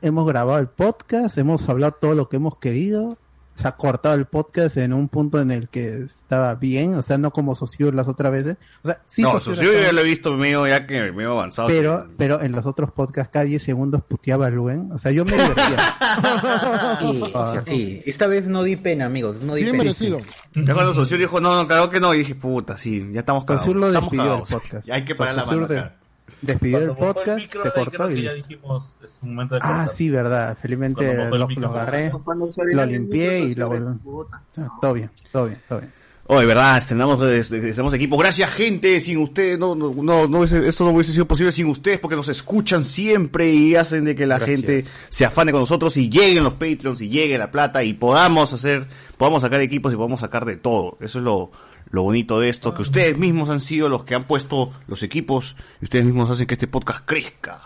hemos 0.00 0.26
grabado 0.26 0.58
el 0.58 0.68
podcast, 0.68 1.36
hemos 1.38 1.68
hablado 1.68 1.92
todo 2.00 2.14
lo 2.14 2.28
que 2.28 2.36
hemos 2.36 2.56
querido. 2.56 3.18
Se 3.60 3.68
ha 3.68 3.72
cortado 3.72 4.14
el 4.14 4.24
podcast 4.24 4.76
en 4.78 4.92
un 4.94 5.08
punto 5.08 5.38
en 5.40 5.50
el 5.50 5.68
que 5.68 5.98
estaba 6.04 6.54
bien, 6.54 6.94
o 6.94 7.02
sea, 7.02 7.18
no 7.18 7.30
como 7.30 7.54
Sociur 7.54 7.94
las 7.94 8.08
otras 8.08 8.32
veces. 8.32 8.56
O 8.82 8.88
sea, 8.88 9.02
sí, 9.06 9.20
no, 9.22 9.38
yo 9.38 9.52
estaba- 9.52 9.72
ya 9.86 9.92
lo 9.92 10.00
he 10.00 10.04
visto 10.04 10.34
medio, 10.36 10.66
ya 10.66 10.86
que 10.86 11.12
medio 11.12 11.32
avanzado. 11.32 11.68
pero, 11.68 12.08
pero 12.16 12.40
en 12.40 12.52
los 12.52 12.64
otros 12.64 12.90
podcasts 12.92 13.30
cada 13.32 13.44
10 13.44 13.62
segundos 13.62 14.02
puteaba 14.06 14.46
a 14.46 14.50
Luen. 14.50 14.90
O 14.92 14.98
sea, 14.98 15.12
yo 15.12 15.24
me 15.24 15.32
divertía. 15.32 15.96
Sí, 17.00 17.22
Ah. 17.34 17.62
sí, 17.66 18.02
esta 18.06 18.26
vez 18.26 18.46
no 18.46 18.62
di 18.62 18.76
pena, 18.76 19.06
amigos, 19.06 19.36
no 19.42 19.54
di 19.54 19.62
Bien 19.62 19.72
pena. 19.72 19.84
merecido. 19.84 20.20
Ya 20.54 20.74
cuando 20.74 20.94
Socio 20.94 21.16
dijo, 21.18 21.40
no, 21.40 21.54
no, 21.56 21.66
claro 21.66 21.90
que 21.90 22.00
no, 22.00 22.14
y 22.14 22.18
dije, 22.18 22.34
puta, 22.34 22.76
sí, 22.76 23.08
ya 23.12 23.20
estamos 23.20 23.44
cagados. 23.44 23.64
Saussure 23.64 23.80
lo 23.80 23.92
despidió 23.92 24.22
del 24.22 24.30
cagados. 24.32 24.50
podcast. 24.50 24.86
Ya 24.86 24.94
hay 24.94 25.04
que 25.04 25.14
parar 25.14 25.34
la 25.34 25.44
mano 25.44 25.64
acá. 25.66 25.96
Despidió 26.42 26.78
el 26.78 26.90
el 26.90 26.96
podcast, 26.96 27.38
micro, 27.38 27.62
se 27.62 27.70
cortó 27.72 28.10
y 28.10 28.14
listo. 28.22 28.34
dijimos, 28.36 28.94
es 29.04 29.18
un 29.22 29.34
momento 29.34 29.54
de 29.56 29.60
Ah, 29.64 29.88
sí, 29.88 30.10
verdad. 30.10 30.56
Felizmente 30.60 31.10
el 31.24 31.30
lo, 31.30 31.48
lo 31.48 31.68
agarré, 31.70 32.10
lo 32.10 32.82
el 32.82 32.88
limpié 32.90 33.40
y 33.40 33.54
lo 33.54 33.68
volví. 33.68 33.98
puta. 33.98 34.42
O 34.50 34.54
sea, 34.54 34.68
todo 34.80 34.92
bien, 34.94 35.10
todo 35.32 35.46
bien, 35.46 35.58
todo 35.68 35.80
bien. 35.80 35.92
Oh, 36.32 36.38
de 36.38 36.46
verdad, 36.46 36.78
estrenamos, 36.78 37.20
estrenamos 37.26 37.92
equipo. 37.92 38.16
Gracias, 38.16 38.48
gente. 38.52 39.00
Sin 39.00 39.18
ustedes, 39.18 39.58
no, 39.58 39.74
no, 39.74 39.92
no, 39.92 40.28
no 40.28 40.38
hubiese- 40.38 40.64
esto 40.68 40.84
no 40.84 40.90
hubiese 40.90 41.12
sido 41.12 41.26
posible 41.26 41.50
sin 41.50 41.66
ustedes 41.66 41.98
porque 41.98 42.14
nos 42.14 42.28
escuchan 42.28 42.84
siempre 42.84 43.50
y 43.50 43.74
hacen 43.74 44.04
de 44.04 44.14
que 44.14 44.26
la 44.28 44.38
Gracias. 44.38 44.60
gente 44.60 44.84
se 45.08 45.24
afane 45.24 45.50
con 45.50 45.62
nosotros 45.62 45.96
y 45.96 46.08
lleguen 46.08 46.44
los 46.44 46.54
Patreons 46.54 47.00
y 47.00 47.08
llegue 47.08 47.36
la 47.36 47.50
plata 47.50 47.82
y 47.82 47.94
podamos 47.94 48.52
hacer, 48.52 48.86
podamos 49.16 49.42
sacar 49.42 49.60
equipos 49.60 49.92
y 49.92 49.96
podamos 49.96 50.20
sacar 50.20 50.44
de 50.44 50.56
todo. 50.56 50.96
Eso 51.00 51.18
es 51.18 51.24
lo, 51.24 51.50
lo 51.90 52.02
bonito 52.02 52.38
de 52.40 52.48
esto, 52.48 52.72
que 52.74 52.82
ustedes 52.82 53.16
mismos 53.18 53.50
han 53.50 53.60
sido 53.60 53.88
los 53.88 54.04
que 54.04 54.14
han 54.14 54.24
puesto 54.24 54.72
los 54.86 55.02
equipos 55.02 55.56
y 55.80 55.84
ustedes 55.84 56.04
mismos 56.04 56.30
hacen 56.30 56.46
que 56.46 56.54
este 56.54 56.66
podcast 56.68 57.04
crezca. 57.04 57.62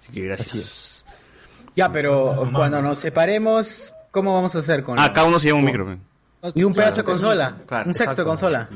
Así 0.00 0.12
que 0.12 0.22
gracias. 0.22 1.04
Ya, 1.76 1.90
pero 1.92 2.48
cuando 2.54 2.80
nos 2.82 2.98
separemos, 2.98 3.92
¿cómo 4.10 4.34
vamos 4.34 4.54
a 4.56 4.58
hacer 4.60 4.82
con 4.82 4.98
Ah, 4.98 5.12
cada 5.12 5.28
uno 5.28 5.38
se 5.38 5.46
lleva 5.48 5.58
un 5.58 5.64
micro. 5.64 5.98
Y 6.54 6.64
un 6.64 6.72
pedazo 6.74 6.98
de 6.98 7.04
consola, 7.04 7.58
Claro, 7.66 7.88
un 7.88 7.94
sexto 7.94 8.04
de 8.16 8.22
exacto. 8.22 8.24
consola. 8.24 8.68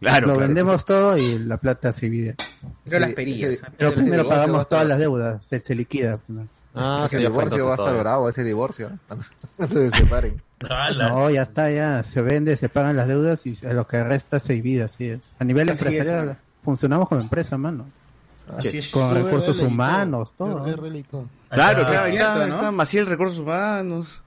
Claro, 0.00 0.28
lo 0.28 0.34
claro. 0.34 0.38
vendemos 0.38 0.84
todo 0.84 1.18
y 1.18 1.40
la 1.40 1.56
plata 1.56 1.92
se 1.92 2.06
divide. 2.08 2.36
Pero 2.84 3.00
las 3.00 3.12
perillas. 3.14 3.62
Pero 3.76 3.92
primero 3.94 4.28
pagamos 4.28 4.68
todas 4.68 4.86
las 4.86 4.98
deudas, 4.98 5.44
se, 5.44 5.58
se 5.58 5.74
liquida. 5.74 6.20
Ah, 6.74 7.02
ese 7.06 7.18
divorcio 7.18 7.66
va 7.66 7.72
a 7.72 7.74
entonces 7.74 7.86
estar 7.86 7.98
bravo, 8.00 8.28
ese 8.28 8.44
divorcio. 8.44 8.88
¿eh? 9.10 9.66
De 9.66 9.90
se 9.90 9.96
separen. 9.98 10.40
No, 11.08 11.30
ya 11.30 11.42
está, 11.42 11.70
ya. 11.70 12.02
Se 12.02 12.22
vende, 12.22 12.56
se 12.56 12.68
pagan 12.68 12.96
las 12.96 13.08
deudas 13.08 13.46
y 13.46 13.56
a 13.66 13.72
lo 13.72 13.86
que 13.86 14.02
resta 14.02 14.40
se 14.40 14.54
divide, 14.54 14.82
así 14.84 15.06
es. 15.06 15.34
A 15.38 15.44
nivel 15.44 15.68
Así 15.70 15.84
empresarial, 15.84 16.28
es. 16.30 16.36
funcionamos 16.64 17.08
como 17.08 17.20
empresa, 17.20 17.56
mano. 17.58 17.86
Así 18.56 18.78
es. 18.78 18.88
Con 18.88 19.14
recursos 19.14 19.58
humanos, 19.60 20.34
todo. 20.36 20.64
Claro, 21.50 21.86
claro, 21.86 22.10
cierto, 22.10 22.16
está, 22.16 22.46
¿no? 22.46 22.54
está 22.54 22.70
Maciel 22.70 23.06
Recursos 23.06 23.38
Humanos. 23.38 24.22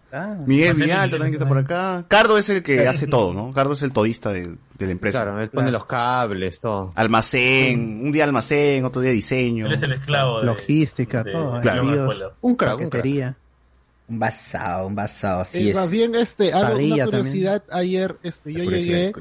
Miguel 0.45 0.75
Miguel 0.75 1.09
también 1.09 1.27
que 1.31 1.37
está 1.37 1.47
por 1.47 1.57
acá. 1.57 2.03
Cardo 2.07 2.37
es 2.37 2.49
el 2.49 2.61
que 2.63 2.85
hace 2.87 3.07
todo, 3.07 3.33
¿no? 3.33 3.51
Cardo 3.53 3.73
es 3.73 3.81
el 3.81 3.93
todista 3.93 4.29
de, 4.31 4.41
de 4.77 4.85
la 4.85 4.91
empresa. 4.91 5.23
Claro, 5.23 5.39
él 5.39 5.49
pone 5.49 5.71
los 5.71 5.85
cables, 5.85 6.59
todo. 6.59 6.91
Almacén, 6.95 8.01
un 8.03 8.11
día 8.11 8.25
almacén, 8.25 8.83
otro 8.83 9.01
día 9.01 9.11
diseño. 9.11 9.67
Él 9.67 9.73
es 9.73 9.81
el 9.83 9.93
esclavo 9.93 10.39
de, 10.39 10.45
Logística, 10.47 11.23
de- 11.23 11.31
todo. 11.31 11.61
Claro. 11.61 11.83
Un 12.41 12.55
crack, 12.55 12.79
un 12.79 12.89
crack. 12.89 13.03
Un 14.11 14.19
basado, 14.19 14.87
un 14.87 14.95
basado, 14.95 15.41
así 15.41 15.59
Eh, 15.59 15.69
es. 15.69 15.75
más 15.75 15.89
bien, 15.89 16.13
este, 16.15 16.51
algo, 16.51 16.77
una 16.83 17.05
curiosidad, 17.05 17.63
ayer, 17.71 18.17
este, 18.23 18.51
yo 18.51 18.63
llegué, 18.65 19.13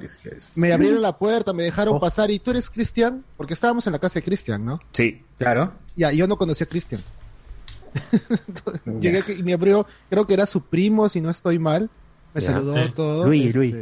me 0.56 0.72
abrieron 0.72 1.00
la 1.00 1.16
puerta, 1.16 1.52
me 1.52 1.62
dejaron 1.62 1.94
Oh. 1.96 2.00
pasar, 2.00 2.30
y 2.30 2.40
tú 2.40 2.50
eres 2.50 2.68
Cristian, 2.68 3.24
porque 3.36 3.54
estábamos 3.54 3.86
en 3.86 3.92
la 3.92 3.98
casa 4.00 4.18
de 4.18 4.24
Cristian, 4.24 4.64
¿no? 4.64 4.80
Sí. 4.92 5.22
Claro. 5.38 5.72
Ya, 5.96 6.10
yo 6.12 6.26
no 6.26 6.36
conocía 6.36 6.64
a 6.64 6.68
Cristian. 6.68 7.00
Llegué 9.00 9.22
y 9.38 9.42
me 9.42 9.52
abrió, 9.52 9.86
creo 10.08 10.26
que 10.26 10.34
era 10.34 10.46
su 10.46 10.62
primo, 10.62 11.08
si 11.08 11.20
no 11.20 11.30
estoy 11.30 11.58
mal. 11.58 11.88
Me 12.34 12.40
Ya. 12.40 12.52
saludó 12.52 12.74
Sí. 12.74 12.92
todo. 12.94 13.26
Luis, 13.26 13.46
este, 13.46 13.58
Luis. 13.58 13.74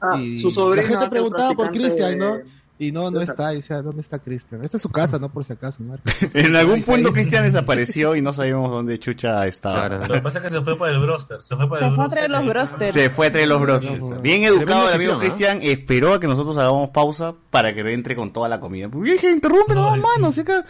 Ah, 0.00 0.20
su 0.40 0.50
sobrino. 0.50 0.82
La 0.86 0.88
gente 0.92 1.08
preguntaba 1.10 1.52
por 1.54 1.70
Cristian, 1.70 2.18
¿no? 2.18 2.38
Y 2.76 2.90
no, 2.90 3.10
no 3.10 3.20
está. 3.20 3.52
Y 3.52 3.56
decía, 3.56 3.82
¿dónde 3.82 4.00
está 4.00 4.18
Cristian? 4.18 4.64
Esta 4.64 4.78
es 4.78 4.82
su 4.82 4.88
casa, 4.90 5.18
¿no? 5.18 5.28
Por 5.28 5.44
si 5.44 5.52
acaso, 5.52 5.82
¿no? 5.82 5.96
En 6.34 6.56
algún 6.56 6.82
punto. 6.82 7.12
Cristian 7.12 7.44
desapareció 7.44 8.16
y 8.16 8.22
no 8.22 8.32
sabíamos 8.32 8.70
dónde 8.70 8.98
Chucha 8.98 9.46
estaba. 9.46 9.86
Claro. 9.86 10.08
Lo 10.08 10.14
que 10.14 10.20
pasa 10.20 10.38
es 10.38 10.44
que 10.44 10.50
se 10.50 10.60
fue 10.60 10.76
para 10.76 10.92
el 10.92 10.98
broster. 10.98 11.42
Se 11.42 11.54
fue 11.54 11.68
para 11.68 11.86
el 11.86 11.90
Se 11.90 11.96
fue 11.96 12.04
a 12.04 12.08
broster 12.08 12.28
traer 12.28 12.30
los 12.30 12.46
brosters. 12.46 12.92
Se 12.92 13.10
fue 13.10 13.26
a 13.28 13.32
traer 13.32 13.48
los 13.48 13.60
brosters. 13.60 14.22
Bien 14.22 14.42
educado 14.42 14.88
el 14.88 14.94
amigo. 14.94 15.18
Cristian, 15.18 15.60
esperó 15.62 16.14
a 16.14 16.20
que 16.20 16.26
nosotros 16.26 16.56
hagamos 16.58 16.90
pausa 16.90 17.34
para 17.50 17.72
que 17.74 17.80
entre 17.92 18.16
con 18.16 18.32
toda 18.32 18.48
la 18.48 18.58
comida. 18.58 18.88
Pues 18.88 19.12
dije, 19.12 19.30
interrumpe, 19.30 19.74
no, 19.74 19.96
mano, 19.96 20.32
si 20.32 20.40
acá... 20.40 20.64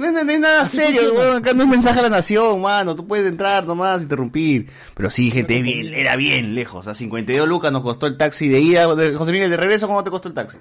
No, 0.00 0.10
no, 0.12 0.24
no 0.24 0.30
hay 0.32 0.38
nada 0.38 0.62
Así 0.62 0.78
serio, 0.78 1.12
weón, 1.14 1.36
acá 1.36 1.52
no 1.52 1.62
es 1.62 1.68
mensaje 1.68 1.98
a 2.00 2.02
la 2.02 2.08
nación, 2.10 2.60
mano, 2.60 2.96
tú 2.96 3.06
puedes 3.06 3.26
entrar 3.26 3.66
nomás, 3.66 4.02
interrumpir. 4.02 4.68
Pero 4.94 5.10
sí, 5.10 5.30
gente, 5.30 5.56
es 5.58 5.62
bien, 5.62 5.94
era 5.94 6.16
bien 6.16 6.54
lejos, 6.54 6.86
a 6.88 6.94
52 6.94 7.46
lucas 7.48 7.70
nos 7.72 7.82
costó 7.82 8.06
el 8.06 8.16
taxi 8.16 8.48
de 8.48 8.60
ida, 8.60 8.92
de- 8.94 9.14
José 9.14 9.32
Miguel, 9.32 9.50
de 9.50 9.56
regreso, 9.56 9.86
¿cómo 9.86 10.02
te 10.02 10.10
costó 10.10 10.28
el 10.28 10.34
taxi? 10.34 10.58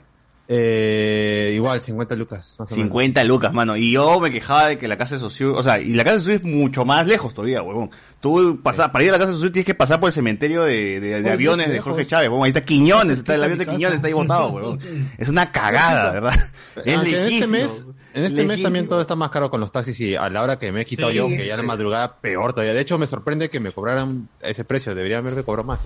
Eh, 0.51 1.51
igual, 1.53 1.79
50 1.79 2.15
lucas. 2.15 2.55
Más 2.57 2.71
o 2.71 2.75
menos. 2.75 2.85
50 2.87 3.23
lucas, 3.23 3.53
mano. 3.53 3.77
Y 3.77 3.91
yo 3.91 4.19
me 4.19 4.31
quejaba 4.31 4.67
de 4.69 4.79
que 4.79 4.87
la 4.87 4.97
casa 4.97 5.13
de 5.13 5.19
Socio, 5.19 5.53
o 5.55 5.61
sea, 5.61 5.79
y 5.79 5.93
la 5.93 6.03
casa 6.03 6.15
de 6.15 6.19
Socio 6.21 6.35
es 6.37 6.43
mucho 6.43 6.85
más 6.85 7.05
lejos 7.05 7.35
todavía, 7.35 7.61
huevón. 7.61 7.91
Tú 8.19 8.59
pasas, 8.63 8.89
para 8.89 9.03
ir 9.03 9.09
a 9.11 9.13
la 9.13 9.19
casa 9.19 9.29
de 9.29 9.35
Socio 9.35 9.51
tienes 9.51 9.67
que 9.67 9.75
pasar 9.75 9.99
por 9.99 10.09
el 10.09 10.13
cementerio 10.13 10.63
de, 10.63 10.99
de- 10.99 11.09
de 11.09 11.15
Oye, 11.21 11.29
aviones 11.31 11.69
de. 11.71 11.79
Jorge 11.79 12.07
Chávez, 12.07 12.29
huevón. 12.29 12.45
Ahí 12.45 12.49
está 12.49 12.65
Quiñones, 12.65 13.19
está 13.19 13.35
el 13.35 13.43
avión 13.43 13.59
de 13.59 13.67
Quiñones, 13.67 13.97
está 13.97 14.07
ahí 14.07 14.13
botado, 14.13 14.49
huevón. 14.53 14.79
Es 15.19 15.29
una 15.29 15.51
cagada, 15.51 16.11
¿verdad? 16.13 16.33
Es 16.33 16.41
Ah, 16.77 16.81
en 16.85 16.99
este 17.01 17.11
lejísimo. 17.25 17.51
mes, 17.51 17.83
en 18.13 18.23
este 18.25 18.43
mes 18.43 18.61
también 18.63 18.87
todo 18.87 19.01
está 19.01 19.15
más 19.15 19.29
caro 19.29 19.49
con 19.49 19.59
los 19.61 19.71
taxis 19.71 19.99
y 19.99 20.15
a 20.15 20.29
la 20.29 20.41
hora 20.43 20.57
que 20.59 20.71
me 20.71 20.81
he 20.81 20.85
quitado 20.85 21.11
Sí. 21.11 21.17
yo, 21.17 21.27
que 21.27 21.45
ya 21.47 21.55
la 21.57 21.63
madrugada 21.63 22.15
peor 22.17 22.53
todavía. 22.53 22.73
De 22.73 22.81
hecho, 22.81 22.97
me 22.97 23.07
sorprende 23.07 23.49
que 23.49 23.59
me 23.59 23.71
cobraran 23.71 24.29
ese 24.41 24.63
precio. 24.65 24.95
Debería 24.95 25.17
haberme 25.19 25.43
cobrado 25.43 25.67
más. 25.67 25.79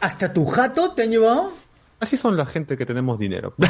¿Hasta 0.00 0.32
tu 0.32 0.44
jato 0.46 0.92
te 0.92 1.02
han 1.02 1.10
llevado? 1.10 1.52
Así 2.00 2.16
son 2.16 2.36
la 2.36 2.46
gente 2.46 2.76
que 2.76 2.84
tenemos 2.86 3.18
dinero. 3.18 3.54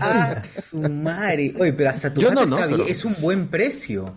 ah, 0.00 0.42
su 0.70 0.78
madre. 0.78 1.54
Oye, 1.58 1.72
pero 1.72 1.90
hasta 1.90 2.12
tu 2.12 2.20
Yo 2.20 2.28
jato 2.28 2.40
no, 2.42 2.46
no, 2.46 2.56
está 2.56 2.66
bien. 2.66 2.80
pero- 2.80 2.90
Es 2.92 3.04
un 3.04 3.16
buen 3.20 3.48
precio. 3.48 4.14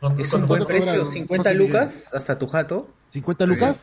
¿Cuánto- 0.00 0.20
Es 0.22 0.32
un 0.32 0.40
buen 0.46 0.48
¿Cuánto 0.48 0.66
precio. 0.66 0.86
cobraron? 0.86 1.12
50 1.12 1.42
José 1.50 1.54
Miguel? 1.58 1.72
lucas 1.72 2.04
hasta 2.12 2.38
tu 2.38 2.46
jato. 2.46 2.88
¿50 3.14 3.46
lucas? 3.46 3.82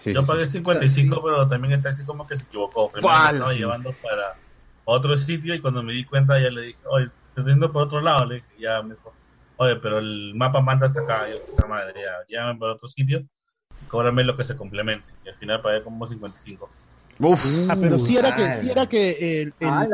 Sí, 0.00 0.12
Yo 0.12 0.20
sí, 0.20 0.26
pagué 0.26 0.46
55, 0.46 1.22
pero 1.24 1.48
también 1.48 1.72
el 1.74 1.82
taxi 1.82 2.04
como 2.04 2.26
que 2.26 2.36
se 2.36 2.44
equivocó. 2.44 2.90
Primero 2.92 3.08
me 3.12 3.18
¿Cuál? 3.20 3.34
estaba 3.36 3.52
Sí. 3.52 3.58
llevando 3.58 3.92
para 4.02 4.34
otro 4.86 5.16
sitio 5.16 5.54
y 5.54 5.60
cuando 5.60 5.82
me 5.82 5.92
di 5.92 6.04
cuenta 6.04 6.40
ya 6.40 6.48
le 6.50 6.62
dije, 6.62 6.78
oye, 6.88 7.06
te 7.08 7.40
estoy 7.40 7.44
yendo 7.52 7.70
por 7.70 7.82
otro 7.82 8.00
lado. 8.00 8.24
Le 8.24 8.36
dije, 8.36 8.46
ya 8.58 8.80
me 8.82 8.94
dijo, 8.94 9.12
oye, 9.58 9.76
pero 9.76 9.98
el 9.98 10.32
mapa 10.34 10.60
manda 10.60 10.86
hasta 10.86 11.00
acá. 11.02 11.28
Y 11.28 11.32
yo, 11.32 11.44
puta 11.44 11.66
madre, 11.66 11.92
ya, 12.00 12.12
llámame 12.38 12.58
por 12.58 12.70
otro 12.70 12.88
sitio 12.88 13.18
y 13.82 13.84
cóbrame 13.88 14.24
lo 14.24 14.36
que 14.36 14.44
se 14.44 14.56
complemente. 14.56 15.06
Y 15.24 15.28
al 15.28 15.34
final 15.34 15.60
pagué 15.60 15.82
como 15.82 16.06
55. 16.06 16.70
Uf. 17.18 17.46
Ah, 17.70 17.76
pero 17.80 17.98
sí 17.98 18.14
era 18.18 18.36
que, 18.36 18.42
madre. 18.42 18.60
sí 18.60 18.70
era 18.70 18.86
que 18.86 19.40
el- 19.42 19.54
el- 19.58 19.68
Ah, 19.68 19.86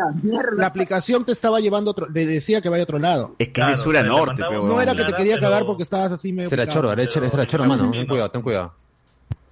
la 0.57 0.67
aplicación 0.67 1.25
te 1.25 1.31
estaba 1.31 1.61
llevando 1.61 1.93
otro, 1.93 2.09
le 2.09 2.27
decía 2.27 2.61
que 2.61 2.69
vaya 2.69 2.83
a 2.83 2.85
otro 2.85 2.99
lado. 2.99 3.37
Es 3.39 3.47
que 3.49 3.53
Claro, 3.55 3.73
es 3.75 3.79
de 3.79 3.85
sur 3.85 3.97
a 3.97 4.01
o 4.01 4.03
sea, 4.03 4.11
le 4.13 4.19
norte, 4.19 4.43
pero 4.49 4.63
No 4.67 4.81
era 4.81 4.95
que 4.97 5.05
te 5.05 5.13
quería 5.15 5.35
pero- 5.37 5.47
cagar 5.49 5.65
porque 5.65 5.85
estabas 5.85 6.11
así 6.13 6.33
medio. 6.33 6.49
Será 6.49 6.67
choro, 6.67 6.91
era, 6.93 7.03
era, 7.05 7.27
era 7.29 7.47
choro, 7.47 7.65
mano. 7.65 7.91
Ten 7.93 8.07
cuidado, 8.09 8.31
ten 8.31 8.43
cuidado. 8.43 8.75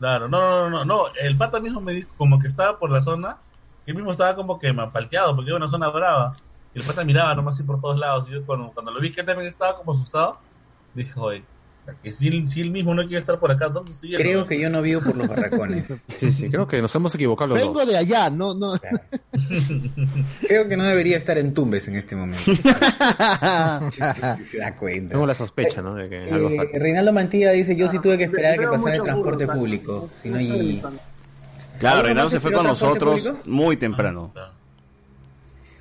Claro, 0.00 0.28
no, 0.28 0.40
no, 0.40 0.70
no, 0.70 0.78
no, 0.78 0.84
no. 0.84 1.14
El 1.14 1.36
pata 1.36 1.60
mismo 1.60 1.80
me 1.80 1.92
dijo 1.92 2.10
como 2.16 2.40
que 2.40 2.48
estaba 2.48 2.76
por 2.78 2.90
la 2.90 3.02
zona, 3.02 3.36
y 3.86 3.90
él 3.90 3.96
mismo 3.96 4.10
estaba 4.10 4.34
como 4.34 4.58
que 4.58 4.72
palteado 4.92 5.34
porque 5.34 5.50
era 5.50 5.56
una 5.56 5.68
zona 5.68 5.88
brava. 5.88 6.32
Y 6.74 6.78
el 6.78 6.84
pata 6.84 7.02
miraba 7.04 7.34
nomás 7.34 7.54
así 7.56 7.62
por 7.64 7.80
todos 7.80 7.98
lados. 7.98 8.28
Y 8.28 8.32
yo 8.34 8.46
cuando, 8.46 8.70
cuando 8.72 8.92
lo 8.92 9.00
vi 9.00 9.10
que 9.10 9.20
él 9.20 9.26
también 9.26 9.48
estaba 9.48 9.76
como 9.76 9.92
asustado, 9.92 10.38
dije, 10.94 11.12
oye, 11.16 11.42
que 12.04 12.12
si 12.12 12.28
él, 12.28 12.48
si 12.48 12.60
él 12.60 12.70
mismo 12.70 12.94
no 12.94 13.02
quiere 13.02 13.18
estar 13.18 13.40
por 13.40 13.50
acá, 13.50 13.68
¿dónde 13.68 13.90
estoy? 13.90 14.14
Creo 14.14 14.46
que 14.46 14.60
yo 14.60 14.70
no 14.70 14.80
vivo 14.80 15.00
por 15.00 15.16
los 15.16 15.26
barracones. 15.26 15.88
Sí, 16.18 16.30
sí, 16.30 16.48
creo 16.50 16.68
que 16.68 16.80
nos 16.80 16.94
hemos 16.94 17.12
equivocado 17.14 17.48
los 17.48 17.58
Vengo 17.58 17.80
dos. 17.80 17.88
de 17.88 17.96
allá, 17.96 18.28
no, 18.30 18.54
no. 18.54 18.74
Creo 20.46 20.68
que 20.68 20.76
no 20.76 20.84
debería 20.84 21.16
estar 21.16 21.38
en 21.38 21.54
Tumbes 21.54 21.88
en 21.88 21.96
este 21.96 22.14
momento. 22.14 22.42
Se 24.50 24.58
da 24.58 24.76
cuenta. 24.76 25.12
Tengo 25.14 25.26
la 25.26 25.34
sospecha, 25.34 25.82
¿no? 25.82 25.94
De 25.94 26.08
que 26.08 26.30
algo 26.30 26.50
Eh, 26.50 26.56
falta. 26.58 26.78
Reinaldo 26.78 27.12
Mantilla 27.12 27.50
dice, 27.52 27.74
yo 27.74 27.88
sí 27.88 27.98
tuve 27.98 28.18
que 28.18 28.24
esperar 28.24 28.54
que 28.54 28.60
Veo 28.66 28.72
pasara 28.72 28.94
el 28.96 29.02
transporte 29.02 29.46
burro, 29.46 29.58
público. 29.58 30.08
Si 30.22 30.28
no 30.28 30.36
revisando. 30.38 31.00
Claro, 31.80 31.96
¿Alguno 31.96 32.06
Reinaldo 32.06 32.26
más 32.26 32.32
se 32.32 32.40
fue 32.40 32.52
con 32.52 32.66
nosotros 32.66 33.22
público? 33.26 33.42
muy 33.50 33.76
temprano. 33.76 34.30
Claro. 34.32 34.52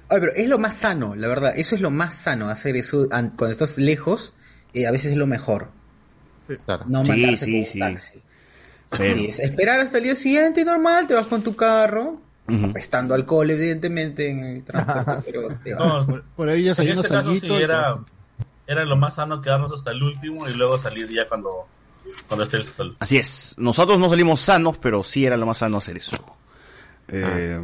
Ay, 0.10 0.18
pero 0.22 0.34
es 0.34 0.48
lo 0.50 0.58
más 0.58 0.76
sano, 0.76 1.14
la 1.16 1.28
verdad. 1.28 1.54
Eso 1.56 1.76
es 1.76 1.82
lo 1.82 1.92
más 1.92 2.16
sano, 2.16 2.50
hacer 2.50 2.76
eso 2.76 3.08
an- 3.12 3.34
cuando 3.38 3.52
estás 3.52 3.78
lejos. 3.78 4.34
eh, 4.74 4.86
a 4.88 4.92
veces 4.92 5.12
es 5.12 5.18
lo 5.18 5.26
mejor. 5.28 5.70
Claro. 6.66 6.86
No 6.88 7.04
Sí, 7.04 7.12
mandarse 7.12 7.46
sí, 7.46 7.66
sí. 7.66 7.80
taxi. 7.80 8.22
Pero- 8.98 9.18
Sí, 9.20 9.26
es 9.28 9.40
esperar 9.40 9.80
hasta 9.82 9.98
el 10.00 10.04
día 10.06 10.16
siguiente 10.16 10.64
normal, 10.66 11.06
te 11.08 11.14
vas 11.16 11.28
con 11.28 11.42
tu 11.44 11.56
carro, 11.56 12.22
Ujú. 12.48 12.74
estando 12.76 13.14
alcohol 13.16 13.50
evidentemente 13.50 14.30
en 14.30 14.44
el 14.44 14.64
transporte, 14.64 15.24
pero 15.32 15.48
te 15.64 15.74
vas. 15.76 15.86
No, 15.86 16.06
Por, 16.08 16.24
por 16.36 16.50
ahí 16.50 16.64
ya 16.64 16.70
en 16.72 16.76
saliendo 16.76 17.02
este 17.02 17.14
caso 17.14 17.36
sí 17.36 17.52
era, 17.54 17.96
pues, 17.98 18.48
era 18.68 18.86
lo 18.86 18.96
más 18.96 19.16
sano 19.16 19.42
quedarnos 19.42 19.72
hasta 19.74 19.92
el 19.92 20.02
último 20.04 20.48
y 20.48 20.54
luego 20.56 20.78
salir 20.80 21.08
ya 21.12 21.28
cuando, 21.28 21.68
cuando 22.28 22.44
esté 22.46 22.58
el 22.58 22.64
sol. 22.64 22.96
Así 23.00 23.18
es. 23.18 23.56
Nosotros 23.58 24.00
no 24.00 24.10
salimos 24.10 24.42
sanos, 24.42 24.78
pero 24.78 25.04
sí 25.04 25.26
era 25.26 25.38
lo 25.38 25.46
más 25.46 25.58
sano 25.60 25.78
hacer 25.78 25.98
eso. 25.98 26.18
Eh, 27.08 27.60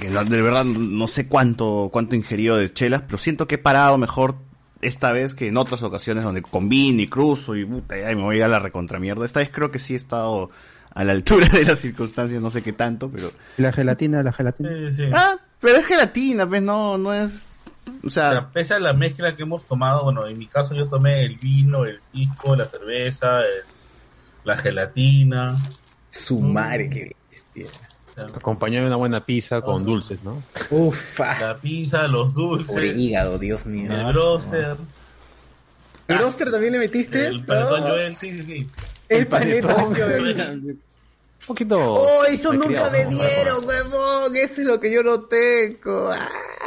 que 0.00 0.10
la- 0.10 0.24
de 0.24 0.42
verdad 0.42 0.64
no 0.64 1.06
sé 1.06 1.28
cuánto 1.28 1.90
cuánto 1.92 2.16
ingerido 2.16 2.56
de 2.56 2.72
chelas, 2.72 3.02
pero 3.06 3.18
siento 3.18 3.46
que 3.46 3.54
he 3.54 3.58
parado 3.58 3.96
mejor 3.98 4.34
esta 4.80 5.12
vez 5.12 5.34
que 5.34 5.46
en 5.46 5.56
otras 5.58 5.82
ocasiones 5.84 6.24
donde 6.24 6.42
combino 6.42 7.00
y 7.02 7.06
cruzo 7.08 7.54
y 7.54 7.64
puta, 7.64 7.96
ya 7.96 8.06
me 8.08 8.22
voy 8.22 8.40
a 8.40 8.48
la 8.48 8.58
recontramierda. 8.58 9.24
Esta 9.24 9.40
vez 9.40 9.50
creo 9.50 9.70
que 9.70 9.78
sí 9.78 9.92
he 9.92 9.96
estado 9.96 10.50
a 10.92 11.04
la 11.04 11.12
altura 11.12 11.46
de 11.48 11.64
las 11.64 11.78
circunstancias, 11.78 12.42
no 12.42 12.50
sé 12.50 12.62
qué 12.62 12.72
tanto, 12.72 13.08
pero... 13.10 13.30
La 13.58 13.72
gelatina, 13.72 14.22
la 14.24 14.32
gelatina. 14.32 14.70
Sí, 14.90 14.96
sí. 14.96 15.02
Ah, 15.12 15.36
pero 15.60 15.76
es 15.78 15.86
gelatina, 15.86 16.48
pues 16.48 16.62
no, 16.62 16.98
no 16.98 17.14
es... 17.14 17.52
O 18.04 18.10
sea, 18.10 18.48
pese 18.52 18.74
a 18.74 18.80
la 18.80 18.92
mezcla 18.92 19.36
que 19.36 19.42
hemos 19.42 19.66
tomado, 19.66 20.02
bueno, 20.04 20.26
en 20.26 20.36
mi 20.38 20.46
caso 20.46 20.74
yo 20.74 20.88
tomé 20.88 21.24
el 21.24 21.36
vino, 21.36 21.84
el 21.84 22.00
pisco, 22.12 22.56
la 22.56 22.64
cerveza, 22.64 23.40
el- 23.40 23.62
la 24.44 24.56
gelatina. 24.56 25.56
Su 26.10 26.40
madre, 26.40 26.88
qué 26.90 27.16
bestia. 27.30 27.66
Acompañado 28.34 28.82
de 28.84 28.88
una 28.88 28.96
buena 28.96 29.24
pizza 29.24 29.60
con 29.62 29.84
dulces, 29.84 30.18
¿no? 30.22 30.42
Ufa. 30.70 31.40
La 31.40 31.56
pizza, 31.56 32.06
los 32.08 32.32
Pobre 32.34 32.56
dulces, 32.58 32.96
hígado, 32.98 33.38
Dios 33.38 33.64
mío. 33.66 33.92
el 33.92 34.12
broster, 34.12 34.76
¿El 36.08 36.20
Oscar 36.22 36.50
también 36.50 36.72
le 36.72 36.80
metiste? 36.80 37.26
el 37.28 37.44
panetón 37.44 37.80
No. 37.82 37.86
Joel, 37.88 38.16
sí, 38.16 38.32
sí, 38.32 38.42
sí. 38.42 38.68
El 39.08 39.26
panetón 39.28 39.94
Joel. 39.94 40.34
Joel. 40.34 40.60
Un 41.40 41.46
poquito. 41.46 41.94
Oh, 41.94 42.24
eso 42.26 42.52
nunca 42.52 42.90
me 42.90 43.04
¿no? 43.04 43.10
dieron, 43.10 43.64
huevón. 43.64 44.36
Eso 44.36 44.60
es 44.60 44.66
lo 44.66 44.78
que 44.80 44.92
yo 44.92 45.02
no 45.02 45.20
tengo. 45.22 46.10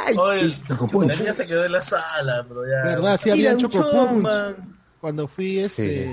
Ay, 0.06 0.14
Oye, 0.16 0.58
Chocopunch. 0.66 1.08
la 1.10 1.16
niña 1.16 1.34
se 1.34 1.46
quedó 1.46 1.64
en 1.66 1.72
la 1.72 1.82
sala, 1.82 2.44
pero 2.48 2.66
ya. 2.66 2.82
¿Verdad? 2.90 3.20
Sí 3.22 3.30
había 3.30 3.52
un 3.52 3.58
chocopunch. 3.58 4.26
Cuando 5.00 5.28
fui, 5.28 5.58
este, 5.58 6.10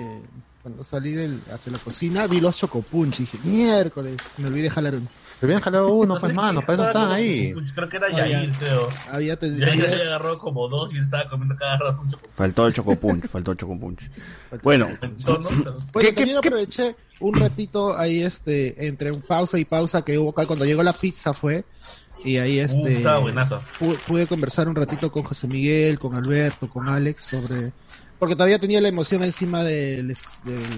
cuando 0.61 0.83
salí 0.83 1.11
del, 1.13 1.41
hacia 1.51 1.71
la 1.71 1.77
cocina, 1.79 2.27
vi 2.27 2.39
los 2.39 2.57
chocopunch 2.57 3.19
y 3.19 3.23
dije, 3.23 3.39
miércoles, 3.43 4.17
me 4.37 4.47
olvidé 4.47 4.69
jalar 4.69 4.95
uno. 4.95 5.07
Se 5.39 5.47
habían 5.47 5.59
jalado 5.61 5.91
uno, 5.95 6.17
pues 6.19 6.33
mano, 6.35 6.61
para 6.61 6.73
eso 6.75 6.85
están 6.85 7.11
ahí. 7.11 7.51
Creo 7.73 7.89
que 7.89 7.97
era 7.97 8.11
Yair, 8.11 8.51
creo. 8.59 8.87
Había 9.11 9.39
te- 9.39 9.49
Yair 9.49 9.69
había- 9.71 9.85
había 9.85 10.03
agarrado 10.03 10.37
como 10.37 10.67
dos 10.67 10.93
y 10.93 10.99
estaba 10.99 11.27
comiendo 11.29 11.55
cada 11.55 11.77
rato 11.79 11.99
un 12.01 12.09
chocolate. 12.09 12.33
Faltó 12.35 12.67
el 12.67 12.73
chocopunch, 12.75 13.25
faltó 13.27 13.51
el 13.51 13.57
chocopunch. 13.57 14.01
Bueno, 14.61 14.87
¿Qué- 14.87 14.97
también 16.13 16.41
qué- 16.41 16.47
aproveché 16.47 16.95
un 17.21 17.33
ratito 17.33 17.97
ahí, 17.97 18.21
este, 18.21 18.85
entre 18.85 19.11
un 19.11 19.21
pausa 19.21 19.57
y 19.57 19.65
pausa 19.65 20.03
que 20.03 20.15
hubo 20.19 20.29
acá 20.29 20.45
cuando 20.45 20.63
llegó 20.65 20.83
la 20.83 20.93
pizza 20.93 21.33
fue, 21.33 21.63
y 22.23 22.37
ahí 22.37 22.59
Uh, 22.59 22.65
este, 22.65 22.97
estaba 22.97 23.17
buenaza. 23.17 23.59
pu- 23.79 23.97
pude 24.05 24.27
conversar 24.27 24.67
un 24.67 24.75
ratito 24.75 25.11
con 25.11 25.23
José 25.23 25.47
Miguel, 25.47 25.97
con 25.97 26.13
Alberto, 26.15 26.69
con 26.69 26.87
Alex 26.87 27.23
sobre, 27.23 27.71
porque 28.21 28.35
todavía 28.35 28.59
tenía 28.59 28.79
la 28.81 28.87
emoción 28.89 29.23
encima 29.23 29.63
de, 29.63 30.03
de 30.03 30.15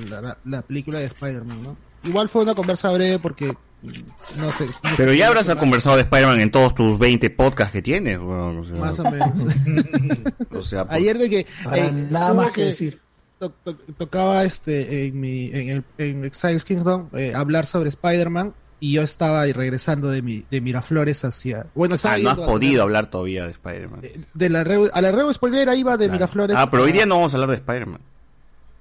la, 0.10 0.38
la 0.46 0.62
película 0.62 0.98
de 1.00 1.06
Spider-Man, 1.06 1.62
¿no? 1.62 1.78
Igual 2.06 2.30
fue 2.30 2.44
una 2.44 2.56
conversa 2.56 2.90
breve 2.92 3.20
porque, 3.20 3.48
mm, 3.82 4.40
no 4.40 4.50
sé. 4.54 4.66
no 4.66 4.90
pero 4.96 5.12
sé- 5.12 5.18
ya 5.18 5.28
habrás 5.28 5.50
conversado 5.56 5.98
de 5.98 6.04
Spider-Man 6.04 6.40
en 6.40 6.52
todos 6.52 6.74
tus 6.74 6.98
20 6.98 7.30
podcasts 7.32 7.74
que 7.74 7.82
tienes. 7.82 8.18
weón, 8.18 8.60
o 8.60 8.64
sea, 8.64 8.76
Más 8.78 8.98
o 9.00 9.04
menos. 9.04 9.32
O 10.52 10.62
sea, 10.64 10.86
por- 10.86 10.94
Ayer 10.96 11.18
de 11.18 11.30
que 11.30 11.40
eh, 11.74 11.92
nada 12.10 12.34
más 12.34 12.52
que 12.52 12.64
decir. 12.64 13.02
to- 13.40 13.52
to- 13.64 13.76
tocaba 13.98 14.44
este 14.46 15.06
en 15.08 15.20
mi 15.20 15.48
en, 15.54 15.70
el, 15.70 15.84
en 15.98 16.24
Exiles 16.24 16.64
Kingdom 16.64 17.10
eh, 17.14 17.34
hablar 17.36 17.66
sobre 17.66 17.90
Spider-Man 17.90 18.54
y 18.84 18.92
yo 18.92 19.02
estaba 19.02 19.42
ahí 19.44 19.54
regresando 19.54 20.10
de 20.10 20.22
mi 20.22 20.44
de 20.52 20.60
Miraflores 20.60 21.24
hacia 21.24 21.68
bueno 21.74 21.96
estaba 21.96 22.16
Ah, 22.16 22.18
no 22.20 22.30
has 22.32 22.38
podido 22.38 22.84
hablar 22.84 23.10
todavía 23.10 23.46
de 23.46 23.52
Spider-Man. 23.52 24.02
de 24.34 24.50
la 24.50 24.60
a 24.94 25.02
la 25.02 25.12
Reu 25.12 25.32
spoilera 25.34 25.74
iba 25.74 25.96
de 25.96 26.10
Miraflores 26.10 26.58
Ah, 26.60 26.70
pero 26.70 26.84
hoy 26.84 26.92
día 26.92 27.06
no 27.06 27.16
vamos 27.16 27.34
a 27.34 27.38
hablar 27.38 27.52
de 27.52 27.56
Spider-Man. 27.56 28.02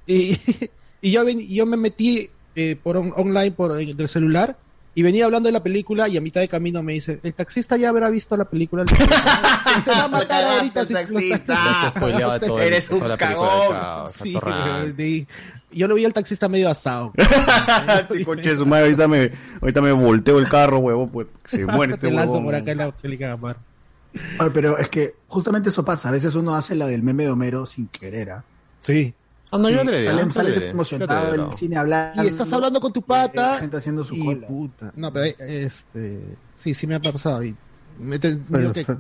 y, 0.08 0.38
y 1.02 1.10
yo 1.12 1.24
ven- 1.24 1.46
yo 1.48 1.66
me 1.66 1.76
metí 1.76 2.28
eh, 2.56 2.76
por 2.82 2.96
on- 2.96 3.12
online 3.16 3.52
por 3.52 3.80
eh, 3.80 3.94
del 3.94 4.08
celular 4.08 4.56
y 4.94 5.02
venía 5.02 5.24
hablando 5.24 5.46
de 5.46 5.52
la 5.52 5.62
película 5.62 6.08
y 6.08 6.16
a 6.16 6.20
mitad 6.20 6.40
de 6.40 6.48
camino 6.48 6.82
me 6.82 6.94
dice 6.94 7.20
el 7.22 7.32
taxista 7.32 7.76
ya 7.76 7.88
habrá 7.88 8.10
visto 8.10 8.36
la 8.36 8.44
película 8.44 8.84
te 9.84 9.90
va 9.90 10.04
a 10.04 10.08
matar 10.08 10.44
ahorita 10.44 10.84
si 10.84 10.94
el- 10.94 12.60
Eres 12.60 12.90
un 12.90 13.00
cagón. 13.16 14.08
Sí, 14.12 14.36
yo 15.72 15.88
lo 15.88 15.94
vi 15.94 16.04
al 16.04 16.12
taxista 16.12 16.48
medio 16.48 16.68
asado. 16.70 17.12
Coche 18.24 18.56
su 18.56 18.66
madre, 18.66 18.84
ahorita 18.84 19.08
me, 19.08 19.30
ahorita 19.60 19.80
me 19.82 19.92
volteo 19.92 20.38
el 20.38 20.48
carro, 20.48 20.78
huevo, 20.78 21.08
pues 21.08 21.26
se 21.46 21.64
muere 21.66 21.94
este 21.94 22.08
Te 22.08 22.12
lanzo 22.12 22.32
huevón. 22.34 22.44
por 22.46 22.54
acá 22.54 22.72
en 22.72 22.78
la 22.78 22.84
Angélica 22.84 23.28
Gamar. 23.28 23.56
Pero 24.52 24.76
es 24.78 24.88
que 24.88 25.14
justamente 25.26 25.70
eso 25.70 25.84
pasa. 25.84 26.10
A 26.10 26.12
veces 26.12 26.34
uno 26.34 26.54
hace 26.54 26.74
la 26.74 26.86
del 26.86 27.02
meme 27.02 27.24
de 27.24 27.30
Homero 27.30 27.64
sin 27.66 27.88
querer. 27.88 28.30
¿ah? 28.30 28.44
Sí. 28.80 29.14
Ah, 29.50 29.58
no, 29.58 29.68
Sí, 29.68 29.74
yo 29.74 29.84
le 29.84 29.98
di, 29.98 30.04
sale, 30.04 30.22
yo 30.24 30.30
sale 30.30 30.50
le 30.50 30.60
di, 30.60 30.66
emocionado 30.66 31.34
en 31.34 31.40
el 31.42 31.52
cine 31.52 31.76
hablando. 31.76 32.22
Y 32.22 32.26
estás 32.26 32.52
hablando 32.52 32.80
con 32.80 32.92
tu 32.92 33.02
pata. 33.02 33.52
La 33.52 33.58
gente 33.58 33.76
haciendo 33.76 34.04
su 34.04 34.14
y 34.14 34.24
cola. 34.24 34.46
puta. 34.46 34.92
No, 34.96 35.12
pero 35.12 35.26
este. 35.40 36.36
Sí, 36.54 36.74
sí 36.74 36.86
me 36.86 36.94
ha 36.94 37.00
pasado. 37.00 37.42
Y 37.44 37.54
me 37.98 38.18
tenido 38.18 38.42
Pues, 38.50 38.72
que 38.86 38.96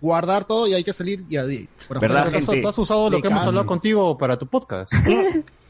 guardar 0.00 0.44
todo 0.44 0.66
y 0.66 0.74
hay 0.74 0.84
que 0.84 0.92
salir 0.92 1.24
y 1.28 1.36
a 1.38 1.44
por 1.88 2.00
¿Verdad, 2.00 2.26
afuera. 2.28 2.44
¿Tú 2.44 2.52
has- 2.52 2.60
¿Tú 2.60 2.68
has 2.68 2.78
usado 2.78 3.10
lo 3.10 3.20
que 3.22 3.28
hemos 3.28 3.46
hablado 3.46 3.66
contigo 3.66 4.16
para 4.18 4.38
tu 4.38 4.46
podcast? 4.46 4.92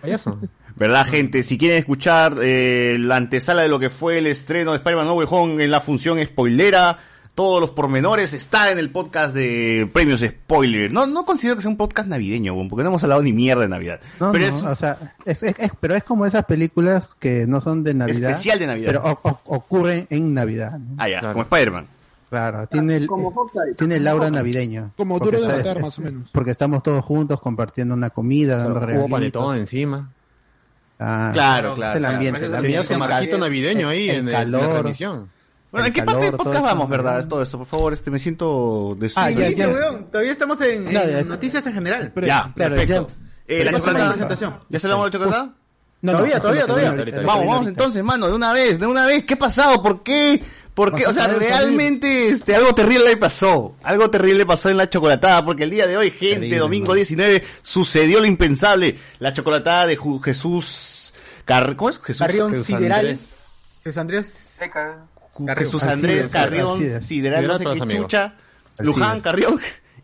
Payaso. 0.00 0.38
¿Verdad, 0.76 1.06
gente? 1.06 1.42
Si 1.42 1.58
quieren 1.58 1.78
escuchar 1.78 2.36
eh, 2.42 2.96
la 2.98 3.16
antesala 3.16 3.62
de 3.62 3.68
lo 3.68 3.78
que 3.78 3.90
fue 3.90 4.18
el 4.18 4.26
estreno 4.26 4.70
de 4.72 4.78
Spider-Man 4.78 5.06
No 5.06 5.14
Way 5.14 5.26
Home 5.30 5.64
en 5.64 5.70
la 5.70 5.80
función 5.80 6.18
spoilera, 6.24 6.98
todos 7.34 7.60
los 7.60 7.70
pormenores 7.70 8.32
está 8.32 8.70
en 8.72 8.78
el 8.78 8.90
podcast 8.90 9.34
de 9.34 9.88
Premios 9.92 10.20
Spoiler. 10.20 10.90
No, 10.92 11.06
no 11.06 11.24
considero 11.24 11.56
que 11.56 11.62
sea 11.62 11.70
un 11.70 11.76
podcast 11.76 12.08
navideño, 12.08 12.54
porque 12.68 12.82
no 12.82 12.90
hemos 12.90 13.02
hablado 13.02 13.22
ni 13.22 13.32
mierda 13.32 13.62
de 13.62 13.68
Navidad. 13.68 14.00
No, 14.20 14.32
pero 14.32 14.46
no, 14.48 14.56
es 14.56 14.62
o 14.62 14.74
sea, 14.74 14.96
es, 15.24 15.42
es- 15.42 15.54
es- 15.58 15.72
pero 15.80 15.94
es 15.94 16.04
como 16.04 16.24
esas 16.26 16.44
películas 16.44 17.14
que 17.14 17.46
no 17.46 17.60
son 17.60 17.82
de 17.84 17.94
Navidad. 17.94 18.30
Especial 18.30 18.58
de 18.58 18.66
Navidad. 18.66 18.86
Pero 18.88 19.02
o- 19.04 19.28
o- 19.28 19.56
ocurren 19.56 20.06
en 20.10 20.32
Navidad. 20.34 20.78
¿no? 20.78 20.94
Ah, 20.98 21.08
ya, 21.08 21.20
como 21.20 21.42
Spider-Man. 21.42 21.86
Claro, 22.30 22.66
tiene 22.68 22.96
el, 22.96 23.08
tiene 23.76 23.96
el 23.96 24.06
aura 24.06 24.30
navideño. 24.30 24.92
Como 24.96 25.18
Porque 25.18 25.36
duro 25.38 25.48
de 25.48 25.56
está- 25.58 25.68
matar, 25.68 25.76
es- 25.78 25.82
más 25.82 25.98
o 25.98 26.02
menos. 26.02 26.30
Porque 26.32 26.50
estamos 26.52 26.82
todos 26.82 27.04
juntos 27.04 27.40
compartiendo 27.40 27.94
una 27.94 28.10
comida, 28.10 28.56
dando 28.58 28.78
Hubo 28.78 28.86
regalitos. 28.86 29.10
panetón 29.10 29.56
encima. 29.58 30.12
Ah, 30.98 31.30
Claro, 31.32 31.70
es 31.70 31.74
claro, 31.76 31.92
el 31.94 31.98
claro. 31.98 32.14
ambiente. 32.14 32.44
el 32.46 32.52
Tenía 32.60 32.84
su 32.84 32.96
marquito 32.98 33.38
navideño 33.38 33.88
ahí 33.88 34.08
el 34.10 34.16
en, 34.16 34.16
el- 34.16 34.26
en 34.28 34.32
la 34.32 34.38
calor. 34.58 34.70
transmisión. 34.72 35.30
Bueno, 35.72 35.86
¿en 35.86 35.92
qué 35.92 36.02
parte 36.02 36.20
del 36.20 36.30
calor, 36.32 36.38
podcast 36.38 36.56
eso, 36.56 36.64
vamos, 36.66 36.88
verdad? 36.88 37.28
Todo 37.28 37.42
esto, 37.42 37.58
por 37.58 37.66
favor, 37.66 37.92
este, 37.92 38.10
me 38.10 38.18
siento 38.18 38.96
de 38.98 39.10
Ah, 39.16 39.30
ya, 39.30 39.50
ya. 39.50 39.68
weón. 39.68 40.06
Todavía 40.10 40.32
estamos 40.32 40.60
en, 40.60 40.88
en 40.88 40.94
No, 40.94 41.00
ya. 41.04 41.22
noticias 41.24 41.66
en 41.66 41.72
general. 41.74 42.12
Ya, 42.16 42.52
claro, 42.54 42.74
perfecto. 42.76 43.06
ya. 43.08 43.14
Eh, 43.46 43.64
la 43.64 43.70
Pero 43.72 43.72
más 43.72 43.80
o 43.86 43.92
menos. 43.92 44.60
¿Ya 44.68 44.78
se 44.80 44.88
la 44.88 44.94
vamos 44.94 45.04
a 45.04 45.08
la 45.08 45.12
chocolatada? 45.12 45.44
No, 46.02 46.12
no, 46.12 46.12
Todavía, 46.12 46.34
eso 46.34 46.42
todavía, 46.42 46.66
todavía. 46.66 47.22
Vamos, 47.26 47.46
vamos 47.46 47.66
entonces, 47.66 48.02
mano, 48.02 48.26
de 48.28 48.34
una 48.34 48.52
vez, 48.54 48.80
de 48.80 48.86
una 48.86 49.04
vez. 49.06 49.24
¿Qué 49.24 49.34
ha 49.34 49.38
pasado? 49.38 49.82
¿Por 49.82 50.02
qué? 50.02 50.42
¿Por 50.80 50.94
qué? 50.94 51.06
O 51.06 51.12
sea, 51.12 51.28
realmente 51.28 52.30
este, 52.30 52.54
algo 52.54 52.74
terrible 52.74 53.14
pasó. 53.18 53.76
Algo 53.82 54.08
terrible 54.08 54.46
pasó 54.46 54.70
en 54.70 54.78
la 54.78 54.88
chocolatada, 54.88 55.44
porque 55.44 55.64
el 55.64 55.70
día 55.70 55.86
de 55.86 55.98
hoy, 55.98 56.10
gente, 56.10 56.36
Terrible, 56.36 56.56
domingo 56.58 56.86
mano. 56.86 56.94
19, 56.94 57.44
sucedió 57.62 58.18
lo 58.20 58.24
impensable. 58.24 58.96
La 59.18 59.34
chocolatada 59.34 59.86
de 59.86 59.98
Ju- 59.98 60.22
Jesús... 60.22 61.12
Car- 61.44 61.76
¿Cómo 61.76 61.90
es? 61.90 61.98
Jesús, 61.98 62.18
Carrión 62.26 62.50
Jesús 62.52 62.66
Sideral. 62.66 62.98
Andrés. 63.00 63.80
Jesús 63.84 63.96
Andrés. 63.98 64.58
Jesús 65.58 65.82
Andrés 65.82 66.28
Carrión. 66.28 67.02
Sideral, 67.02 67.46
no 67.46 67.58
sé 67.58 67.64
qué 67.64 67.80
chucha. 67.88 68.34
Luján. 68.78 69.20
Carrión 69.20 69.60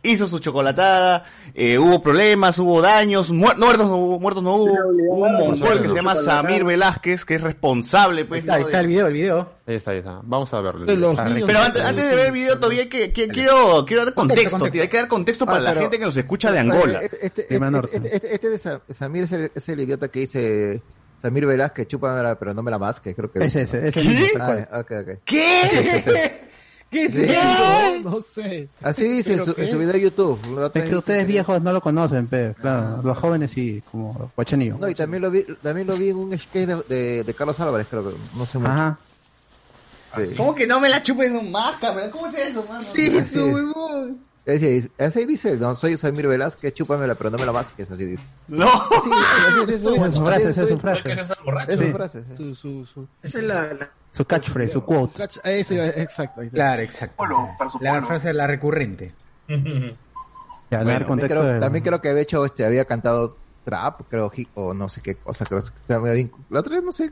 hizo 0.07 0.27
su 0.27 0.39
chocolatada, 0.39 1.25
eh, 1.55 1.79
hubo 1.79 2.03
problemas, 2.03 2.59
hubo 2.59 2.81
daños, 2.83 3.31
muer- 3.33 3.57
muertos 3.57 3.87
no 3.89 3.97
hubo, 3.97 4.21
muertos 4.21 4.43
no 4.43 4.55
hubo, 4.55 4.73
hubo 5.11 5.27
un 5.27 5.33
mongol 5.35 5.81
que 5.83 5.89
se 5.89 5.95
llama 5.95 6.15
Samir 6.17 6.65
Velázquez, 6.65 7.25
que 7.25 7.35
es 7.37 7.43
responsable, 7.43 8.25
pues, 8.25 8.39
Ahí 8.39 8.41
está, 8.41 8.53
¿no? 8.53 8.57
ahí 8.59 8.63
está 8.63 8.81
el 8.81 8.87
video, 8.87 9.07
el 9.07 9.13
video. 9.13 9.51
Ahí 9.67 9.75
está, 9.77 9.91
ahí 9.91 9.99
está. 9.99 10.21
Vamos 10.23 10.53
a 10.55 10.61
verlo. 10.61 10.83
Ah. 11.19 11.27
Pero 11.47 11.59
antes, 11.61 11.83
antes 11.83 12.11
de 12.11 12.17
ver 12.17 12.27
el 12.27 12.33
video 12.33 12.57
todavía 12.57 12.83
hay 12.83 12.89
que, 12.89 13.13
que- 13.13 13.29
quiero, 13.29 13.85
quiero 13.87 14.05
dar 14.05 14.15
contexto, 14.15 14.51
contexto. 14.51 14.71
tío, 14.71 14.83
hay 14.83 14.89
que 14.89 14.97
dar 14.97 15.09
contexto 15.09 15.45
para 15.47 15.59
Ah, 15.59 15.61
la 15.61 15.71
pero- 15.71 15.81
gente 15.83 15.99
que 15.99 16.05
nos 16.05 16.17
escucha 16.17 16.53
de 16.53 16.59
Angola. 16.61 17.01
Este, 17.03 17.27
este, 17.27 17.43
este, 17.43 17.59
este- 17.93 18.17
este- 18.17 18.35
este 18.35 18.51
de 18.51 18.59
Sa- 18.59 18.81
Samir 18.89 19.25
es 19.25 19.33
el, 19.33 19.51
es 19.55 19.69
el 19.69 19.81
idiota 19.81 20.09
que 20.09 20.21
dice 20.21 20.83
Samir 21.21 21.47
Velázquez, 21.47 21.89
chúpamela, 21.89 22.39
pero 22.39 22.55
no 22.55 22.63
me 22.63 22.71
la 22.71 22.79
creo 23.15 23.33
que 23.33 23.41
Ese, 23.41 23.61
dice, 23.61 23.81
¿no? 23.83 23.89
ese, 23.89 24.31
tal 24.37 24.69
Ah. 24.71 24.85
¿Qué? 25.25 26.41
¿Qué 26.91 27.07
es 27.07 27.15
eso? 27.15 28.01
No 28.05 28.21
sé. 28.23 28.69
Así 28.81 29.09
dice 29.09 29.33
en 29.33 29.41
¿Pero 29.41 29.55
su, 29.55 29.61
en 29.61 29.71
su 29.71 29.79
video 29.79 29.93
de 29.93 30.01
YouTube. 30.01 30.71
Es 30.75 30.83
que 30.85 30.97
ustedes 30.97 31.27
viejos 31.27 31.61
no 31.61 31.73
lo 31.73 31.81
conocen, 31.81 32.27
pero 32.29 32.55
claro, 32.55 33.01
los 33.03 33.19
jóvenes 33.19 33.51
sí, 33.51 33.83
como 33.91 34.31
Guachanillo. 34.37 34.79
No, 34.79 34.89
y 34.89 34.95
también 34.95 35.23
lo 35.23 35.31
vi, 35.31 35.45
también 35.63 35.87
lo 35.89 35.97
vi 35.97 36.11
en 36.11 36.17
un 36.17 36.39
skate 36.39 36.69
de, 36.69 36.83
de, 36.95 37.25
de 37.25 37.35
Carlos 37.35 37.59
Álvarez, 37.61 37.87
creo 37.91 38.09
que, 38.09 38.17
no 38.37 38.47
sé 38.47 38.59
mucho. 38.59 38.71
Ajá. 38.71 38.99
Sí. 40.17 40.35
¿Cómo 40.37 40.55
que 40.55 40.67
no 40.67 40.81
me 40.81 40.89
la 40.89 41.03
chupes 41.03 41.31
un 41.33 41.51
masca, 41.51 41.91
weón? 41.93 42.11
¿Cómo 42.11 42.27
es 42.29 42.35
eso, 42.39 42.65
mano? 42.69 42.87
Sí, 42.91 43.15
Así 43.19 43.39
huevón. 43.39 44.21
Así 44.47 44.67
dice, 44.69 44.91
así 44.97 45.25
dice, 45.27 45.57
no, 45.57 45.75
soy 45.75 45.97
Samir 45.97 46.29
Velázquez, 46.29 46.73
chúpamela, 46.73 47.17
pero 47.17 47.31
no 47.31 47.39
me 47.39 47.45
la 47.47 47.53
masques, 47.53 47.91
así 47.91 48.05
dice. 48.05 48.23
No. 48.47 48.71
Sí, 48.71 49.11
así 49.65 49.75
es, 49.75 49.83
Esa 49.83 50.07
es 50.07 50.15
su 50.15 50.25
frase, 50.25 50.51
esa 50.51 50.63
es 50.63 50.69
su 50.69 50.79
frase. 50.79 52.23
Esa 53.23 53.39
es 53.39 53.45
la, 53.45 53.75
la- 53.75 53.91
Su 54.17 54.25
catchphrase, 54.25 54.71
su 54.73 54.85
quote. 54.85 55.23
Ese, 55.45 56.01
exacto. 56.01 56.41
Claro, 56.51 56.83
exacto. 56.83 57.25
La 57.81 58.03
frase 58.03 58.33
la 58.33 58.47
recurrente. 58.47 59.13
Ya, 60.69 60.79
Bueno, 60.83 60.91
dar 60.91 61.07
También 61.07 61.29
creo, 61.29 61.45
de- 61.45 61.61
también 61.61 61.85
creo 61.85 62.01
que 62.01 62.09
había 62.09 62.23
hecho, 62.23 62.45
este, 62.45 62.65
había 62.65 62.85
cantado 62.87 63.37
trap, 63.65 64.01
creo, 64.11 64.33
o 64.55 64.75
no 64.75 64.89
sé 64.89 65.01
qué 65.01 65.15
cosa, 65.15 65.45
creo 65.45 65.63
que 65.63 65.71
se 65.87 65.95
había 65.95 66.29
La 66.51 66.59
otra 66.61 66.75
vez, 66.75 66.83
no 66.83 66.91
sé, 66.91 67.11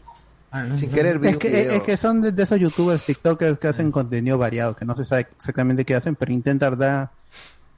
sin 0.77 0.91
querer 0.91 1.21
vi 1.21 1.29
Es 1.29 1.37
que, 1.37 1.49
video. 1.51 1.73
es 1.73 1.83
que 1.83 1.97
son 1.97 2.21
de, 2.21 2.33
de 2.33 2.43
esos 2.43 2.59
youtubers, 2.59 3.05
tiktokers 3.07 3.59
que 3.61 3.69
hacen 3.69 3.93
contenido 3.93 4.39
variado, 4.39 4.75
que 4.75 4.85
no 4.85 4.97
se 4.97 5.05
sabe 5.05 5.29
exactamente 5.37 5.85
qué 5.85 5.95
hacen, 5.95 6.17
pero 6.17 6.33
intentan 6.33 6.77
dar, 6.77 7.11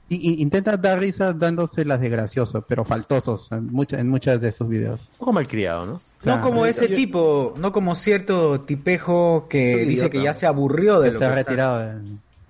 y, 0.09 0.15
y- 0.15 0.41
intentan 0.41 0.81
dar 0.81 0.97
risas 0.99 1.37
dándoselas 1.37 1.99
de 2.01 2.09
gracioso, 2.09 2.63
pero 2.67 2.83
faltosos 2.83 3.51
en, 3.51 3.67
muchas 3.67 3.99
en 3.99 4.09
muchas 4.09 4.41
de 4.41 4.51
sus 4.51 4.67
videos. 4.67 5.09
Un 5.13 5.17
poco 5.19 5.33
malcriado, 5.33 5.85
¿no? 5.85 6.01
No 6.19 6.23
Claro. 6.33 6.41
como 6.41 6.65
ese 6.65 6.89
Yo- 6.89 6.95
tipo, 6.95 7.53
no 7.57 7.71
como 7.71 7.93
cierto 7.95 8.61
tipejo 8.61 9.45
que 9.49 9.77
dice 9.77 9.91
idiota. 9.93 10.09
que 10.09 10.21
ya 10.23 10.33
se 10.33 10.45
aburrió 10.47 10.99
de 10.99 11.09
Que 11.09 11.13
lo 11.13 11.19
se 11.19 11.25
ha 11.25 11.27
está- 11.29 11.35
retirado. 11.43 11.79
de- 11.79 11.95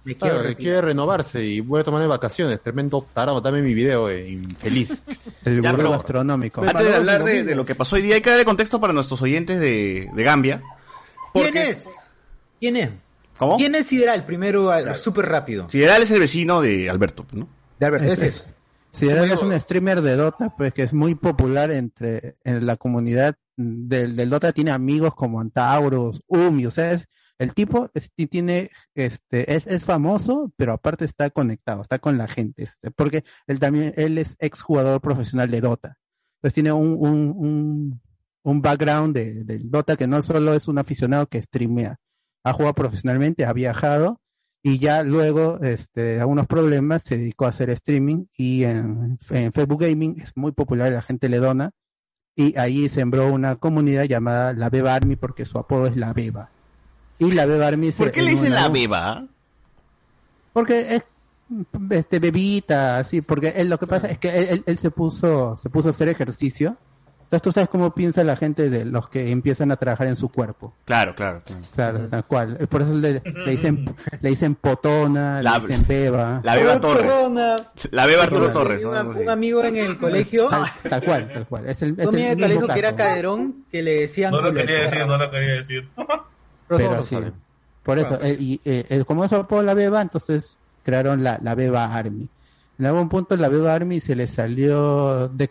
Me 0.05 0.15
quiero 0.15 0.35
Claro, 0.35 0.37
retirar. 0.43 0.55
quiere 0.61 0.81
renovarse 0.81 1.43
y 1.43 1.59
voy 1.59 1.81
a 1.81 1.83
tomar 1.83 2.07
vacaciones. 2.07 2.61
Tremendo 2.61 3.05
tarado, 3.13 3.41
dame 3.41 3.61
mi 3.61 3.73
video, 3.73 4.09
eh, 4.09 4.29
infeliz. 4.29 5.03
El 5.45 5.61
Ya, 5.61 5.75
pero- 5.75 5.91
gastronómico. 5.91 6.61
Antes 6.61 6.87
de 6.87 6.95
hablar 6.95 7.23
de, 7.25 7.55
lo 7.55 7.65
que 7.65 7.75
pasó 7.75 7.97
hoy 7.97 8.01
día, 8.03 8.15
hay 8.15 8.21
que 8.21 8.29
darle 8.29 8.45
contexto 8.45 8.79
para 8.79 8.93
nuestros 8.93 9.21
oyentes 9.21 9.59
de, 9.59 10.09
de 10.13 10.23
Gambia. 10.23 10.61
¿Quién 11.33 11.57
es? 11.57 11.91
¿Quién 12.59 12.77
es? 12.77 12.89
¿Cómo? 13.37 13.57
¿Quién 13.57 13.75
es 13.75 13.87
Sideral? 13.87 14.25
Primero, 14.25 14.71
al- 14.71 14.95
súper 14.95 15.25
rápido. 15.25 15.67
Sideral 15.69 16.01
es 16.01 16.11
el 16.11 16.21
vecino 16.21 16.61
de 16.61 16.89
Alberto, 16.89 17.25
¿no? 17.33 17.47
De 17.77 17.85
Alberto, 17.85 18.07
Ese 18.11 18.27
es. 18.27 18.47
Si 18.93 19.07
eres 19.09 19.29
es 19.29 19.41
un 19.43 19.59
streamer 19.59 20.01
de 20.01 20.15
Dota, 20.15 20.53
pues 20.57 20.73
que 20.73 20.83
es 20.83 20.93
muy 20.93 21.13
popular 21.15 21.69
entre 21.69 22.37
en 22.45 22.65
la 22.65 22.77
comunidad 22.77 23.35
del, 23.57 24.15
del 24.15 24.29
Dota, 24.29 24.53
tiene 24.53 24.71
amigos 24.71 25.15
como 25.15 25.41
Antauros, 25.41 26.21
Umi, 26.27 26.65
o 26.65 26.71
sea, 26.71 26.93
es- 26.93 27.07
el 27.39 27.53
tipo 27.53 27.89
es- 27.93 28.11
ti- 28.13 28.27
tiene, 28.27 28.69
este, 28.95 29.53
es, 29.55 29.67
es 29.67 29.83
famoso, 29.83 30.51
pero 30.57 30.73
aparte 30.73 31.05
está 31.05 31.29
conectado, 31.29 31.81
está 31.81 31.99
con 31.99 32.17
la 32.17 32.27
gente, 32.27 32.63
este, 32.63 32.89
porque 32.91 33.23
él 33.47 33.59
también, 33.59 33.93
él 33.97 34.17
es 34.17 34.35
exjugador 34.39 35.01
profesional 35.01 35.51
de 35.51 35.61
Dota. 35.61 35.97
Entonces 36.37 36.53
tiene 36.55 36.71
un, 36.71 36.95
un, 36.99 37.33
un, 37.35 38.01
un 38.43 38.61
background 38.61 39.15
de, 39.15 39.43
del 39.43 39.69
Dota 39.69 39.95
que 39.97 40.07
no 40.07 40.21
solo 40.21 40.53
es 40.53 40.67
un 40.67 40.77
aficionado 40.79 41.27
que 41.27 41.41
streamea, 41.41 41.97
ha 42.43 42.53
jugado 42.53 42.73
profesionalmente, 42.73 43.45
ha 43.45 43.53
viajado 43.53 44.21
y 44.63 44.79
ya 44.79 45.03
luego, 45.03 45.59
este, 45.61 46.19
algunos 46.19 46.47
problemas, 46.47 47.03
se 47.03 47.17
dedicó 47.17 47.45
a 47.45 47.49
hacer 47.49 47.69
streaming 47.69 48.25
y 48.37 48.63
en, 48.63 49.17
en 49.29 49.51
Facebook 49.53 49.81
Gaming 49.81 50.19
es 50.19 50.31
muy 50.35 50.51
popular, 50.53 50.91
la 50.91 51.01
gente 51.03 51.29
le 51.29 51.37
dona 51.37 51.71
y 52.37 52.57
ahí 52.57 52.87
sembró 52.87 53.27
una 53.33 53.57
comunidad 53.57 54.05
llamada 54.05 54.53
La 54.53 54.69
Beba 54.69 54.93
Army 54.93 55.17
porque 55.17 55.43
su 55.43 55.57
apodo 55.57 55.87
es 55.87 55.97
La 55.97 56.13
Beba. 56.13 56.49
Y 57.19 57.31
La 57.31 57.45
Beba 57.45 57.67
Army 57.67 57.91
¿Por 57.91 58.07
se- 58.07 58.11
qué 58.13 58.21
le 58.21 58.29
en 58.29 58.35
dicen 58.35 58.53
la 58.53 58.69
beba? 58.69 59.25
porque 60.53 60.95
es 60.95 61.05
este 61.91 62.19
bebita, 62.19 62.97
así, 62.99 63.21
porque 63.21 63.49
él 63.55 63.69
lo 63.69 63.77
que 63.79 63.87
pasa 63.87 64.07
es 64.07 64.17
que 64.17 64.29
él, 64.37 64.47
él- 64.51 64.63
él 64.65 64.77
se 64.77 64.91
puso, 64.91 65.55
se 65.57 65.69
puso 65.69 65.87
a 65.89 65.91
hacer 65.91 66.09
ejercicio. 66.09 66.77
Entonces 67.27 67.41
tú 67.41 67.51
sabes 67.51 67.67
cómo 67.67 67.93
piensa 67.93 68.23
la 68.23 68.37
gente 68.37 68.69
de 68.69 68.85
los 68.85 69.09
que 69.09 69.31
empiezan 69.31 69.69
a 69.73 69.75
trabajar 69.75 70.07
en 70.07 70.15
su 70.15 70.29
cuerpo. 70.29 70.73
Claro, 70.85 71.13
claro. 71.13 71.41
claro. 71.45 71.61
Claro, 71.75 72.07
tal 72.09 72.23
cual. 72.23 72.57
Por 72.69 72.83
eso 72.83 72.93
le, 72.93 73.21
le 73.25 73.51
dicen, 73.51 73.83
le 74.21 74.29
dicen 74.29 74.55
potona, 74.55 75.41
La- 75.43 75.55
le 75.57 75.67
dicen 75.67 75.85
beba. 75.85 76.39
La 76.45 76.55
beba 76.55 76.79
Torres. 76.79 77.11
La 77.91 78.05
beba 78.05 78.23
Arturo. 78.23 78.53
Torres. 78.53 78.81
Un 78.85 79.27
amigo 79.29 79.61
en 79.65 79.75
el 79.75 79.97
colegio, 79.97 80.47
Tal, 80.47 80.63
tal 80.89 81.03
cual, 81.03 81.29
tal 81.29 81.47
cual. 81.47 81.65
Es 81.67 81.81
el, 81.81 81.95
es 81.99 82.07
el 82.07 82.13
mismo 82.15 82.35
colegio 82.41 82.67
que 82.67 82.79
era 82.79 82.95
caderón, 82.95 83.65
que 83.69 83.81
le 83.83 83.93
decían... 84.01 84.31
No 84.31 84.39
lo 84.39 84.53
quería 84.53 84.83
decir, 84.83 85.05
no 85.05 85.17
lo 85.17 85.29
quería 85.29 85.53
decir. 85.55 85.89
Pero 86.69 87.03
sí. 87.03 87.17
Por 87.83 87.99
eso, 87.99 88.19
eh, 88.21 88.37
y, 88.39 88.61
eh, 88.63 88.85
eh, 88.89 89.03
como 89.05 89.25
eso 89.25 89.35
apodo 89.35 89.63
la 89.63 89.73
beba, 89.73 90.01
entonces 90.01 90.59
crearon 90.83 91.23
la, 91.25 91.39
la 91.41 91.55
beba 91.55 91.93
army. 91.93 92.29
En 92.79 92.85
algún 92.85 93.09
punto 93.09 93.35
la 93.35 93.49
beba 93.49 93.73
army 93.73 93.99
se 93.99 94.15
le 94.15 94.27
salió 94.27 95.27
de, 95.27 95.49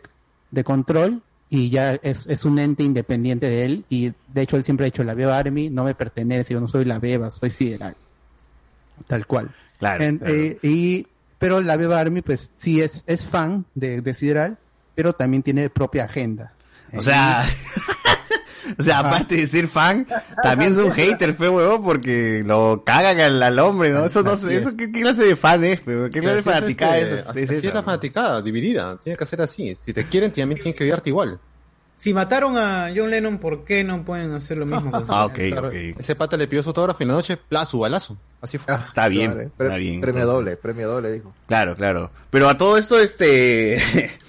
de 0.50 0.64
control 0.64 1.22
y 1.48 1.70
ya 1.70 1.94
es, 1.94 2.26
es 2.26 2.44
un 2.44 2.58
ente 2.58 2.82
independiente 2.82 3.48
de 3.48 3.64
él 3.64 3.84
y 3.88 4.12
de 4.32 4.42
hecho 4.42 4.56
él 4.56 4.64
siempre 4.64 4.84
ha 4.86 4.90
dicho 4.90 5.04
la 5.04 5.14
beba 5.14 5.36
army 5.36 5.70
no 5.70 5.84
me 5.84 5.94
pertenece, 5.94 6.54
yo 6.54 6.60
no 6.60 6.66
soy 6.66 6.84
la 6.84 6.98
beba, 6.98 7.30
soy 7.30 7.50
sideral. 7.50 7.94
Tal 9.06 9.26
cual. 9.26 9.54
Claro, 9.78 10.02
En- 10.04 10.18
claro. 10.18 10.34
eh, 10.34 10.58
y, 10.62 11.06
pero 11.38 11.60
la 11.60 11.76
beba 11.76 12.00
army 12.00 12.22
pues 12.22 12.50
sí 12.56 12.80
es, 12.80 13.04
es 13.06 13.24
fan 13.24 13.64
de, 13.74 14.00
de 14.00 14.14
sideral, 14.14 14.58
pero 14.94 15.12
también 15.12 15.42
tiene 15.42 15.70
propia 15.70 16.04
agenda. 16.04 16.52
O 16.94 17.02
sea, 17.02 17.44
o 18.78 18.82
sea, 18.82 19.00
aparte 19.00 19.36
de 19.36 19.46
ser 19.46 19.68
fan, 19.68 20.06
también 20.42 20.72
es 20.72 20.78
un 20.78 20.90
hater, 20.90 21.34
fe 21.34 21.48
huevón, 21.48 21.82
porque 21.82 22.42
lo 22.44 22.82
cagan 22.84 23.20
al, 23.20 23.42
al 23.42 23.58
hombre, 23.58 23.90
¿no? 23.90 24.04
Eso 24.06 24.22
no 24.22 24.32
Así 24.32 24.46
sé, 24.48 24.56
es. 24.56 24.62
eso 24.62 24.76
qué, 24.76 24.90
qué 24.92 25.00
clase 25.02 25.24
de 25.24 25.36
fan 25.36 25.64
es, 25.64 25.80
fe, 25.80 26.10
qué 26.12 26.20
clase 26.20 26.34
de 26.36 26.38
Así 26.40 26.48
es, 26.48 26.54
fanaticada 26.54 26.98
este, 26.98 27.14
es, 27.14 27.20
es 27.20 27.28
así 27.28 27.40
es 27.42 27.50
esa, 27.50 27.74
la 27.74 27.82
fanaticada, 27.82 28.42
dividida. 28.42 28.96
Tiene 29.02 29.16
que 29.16 29.24
ser 29.26 29.42
así. 29.42 29.74
Si 29.76 29.92
te 29.92 30.04
quieren, 30.04 30.30
también 30.32 30.56
tienen 30.60 30.74
que 30.74 30.84
odiarte 30.84 31.10
igual. 31.10 31.38
Si 31.98 32.12
mataron 32.12 32.58
a 32.58 32.90
John 32.94 33.08
Lennon, 33.08 33.38
¿por 33.38 33.64
qué 33.64 33.82
no 33.82 34.04
pueden 34.04 34.34
hacer 34.34 34.58
lo 34.58 34.66
mismo? 34.66 34.90
con 34.90 35.06
su- 35.06 35.12
Ah, 35.14 35.24
ok, 35.24 35.34
Claro, 35.34 35.68
ok. 35.68 35.74
Ese 35.98 36.14
pata 36.14 36.36
le 36.36 36.46
pidió 36.46 36.62
su 36.62 36.68
autógrafo 36.68 36.98
y 37.00 37.04
en 37.04 37.08
la 37.08 37.14
noche, 37.14 37.38
pla, 37.38 37.64
su 37.64 37.78
balazo. 37.78 38.18
Así 38.42 38.58
fue. 38.58 38.74
Está 38.74 39.08
bien, 39.08 39.32
Claro, 39.32 39.46
está 39.48 39.76
bien. 39.76 40.00
Premio 40.02 40.20
entonces. 40.22 40.34
doble, 40.36 40.56
premio 40.58 40.88
doble, 40.88 41.12
dijo. 41.12 41.32
Claro, 41.46 41.74
claro. 41.74 42.10
Pero 42.28 42.50
a 42.50 42.58
todo 42.58 42.76
esto, 42.76 43.00
este... 43.00 43.78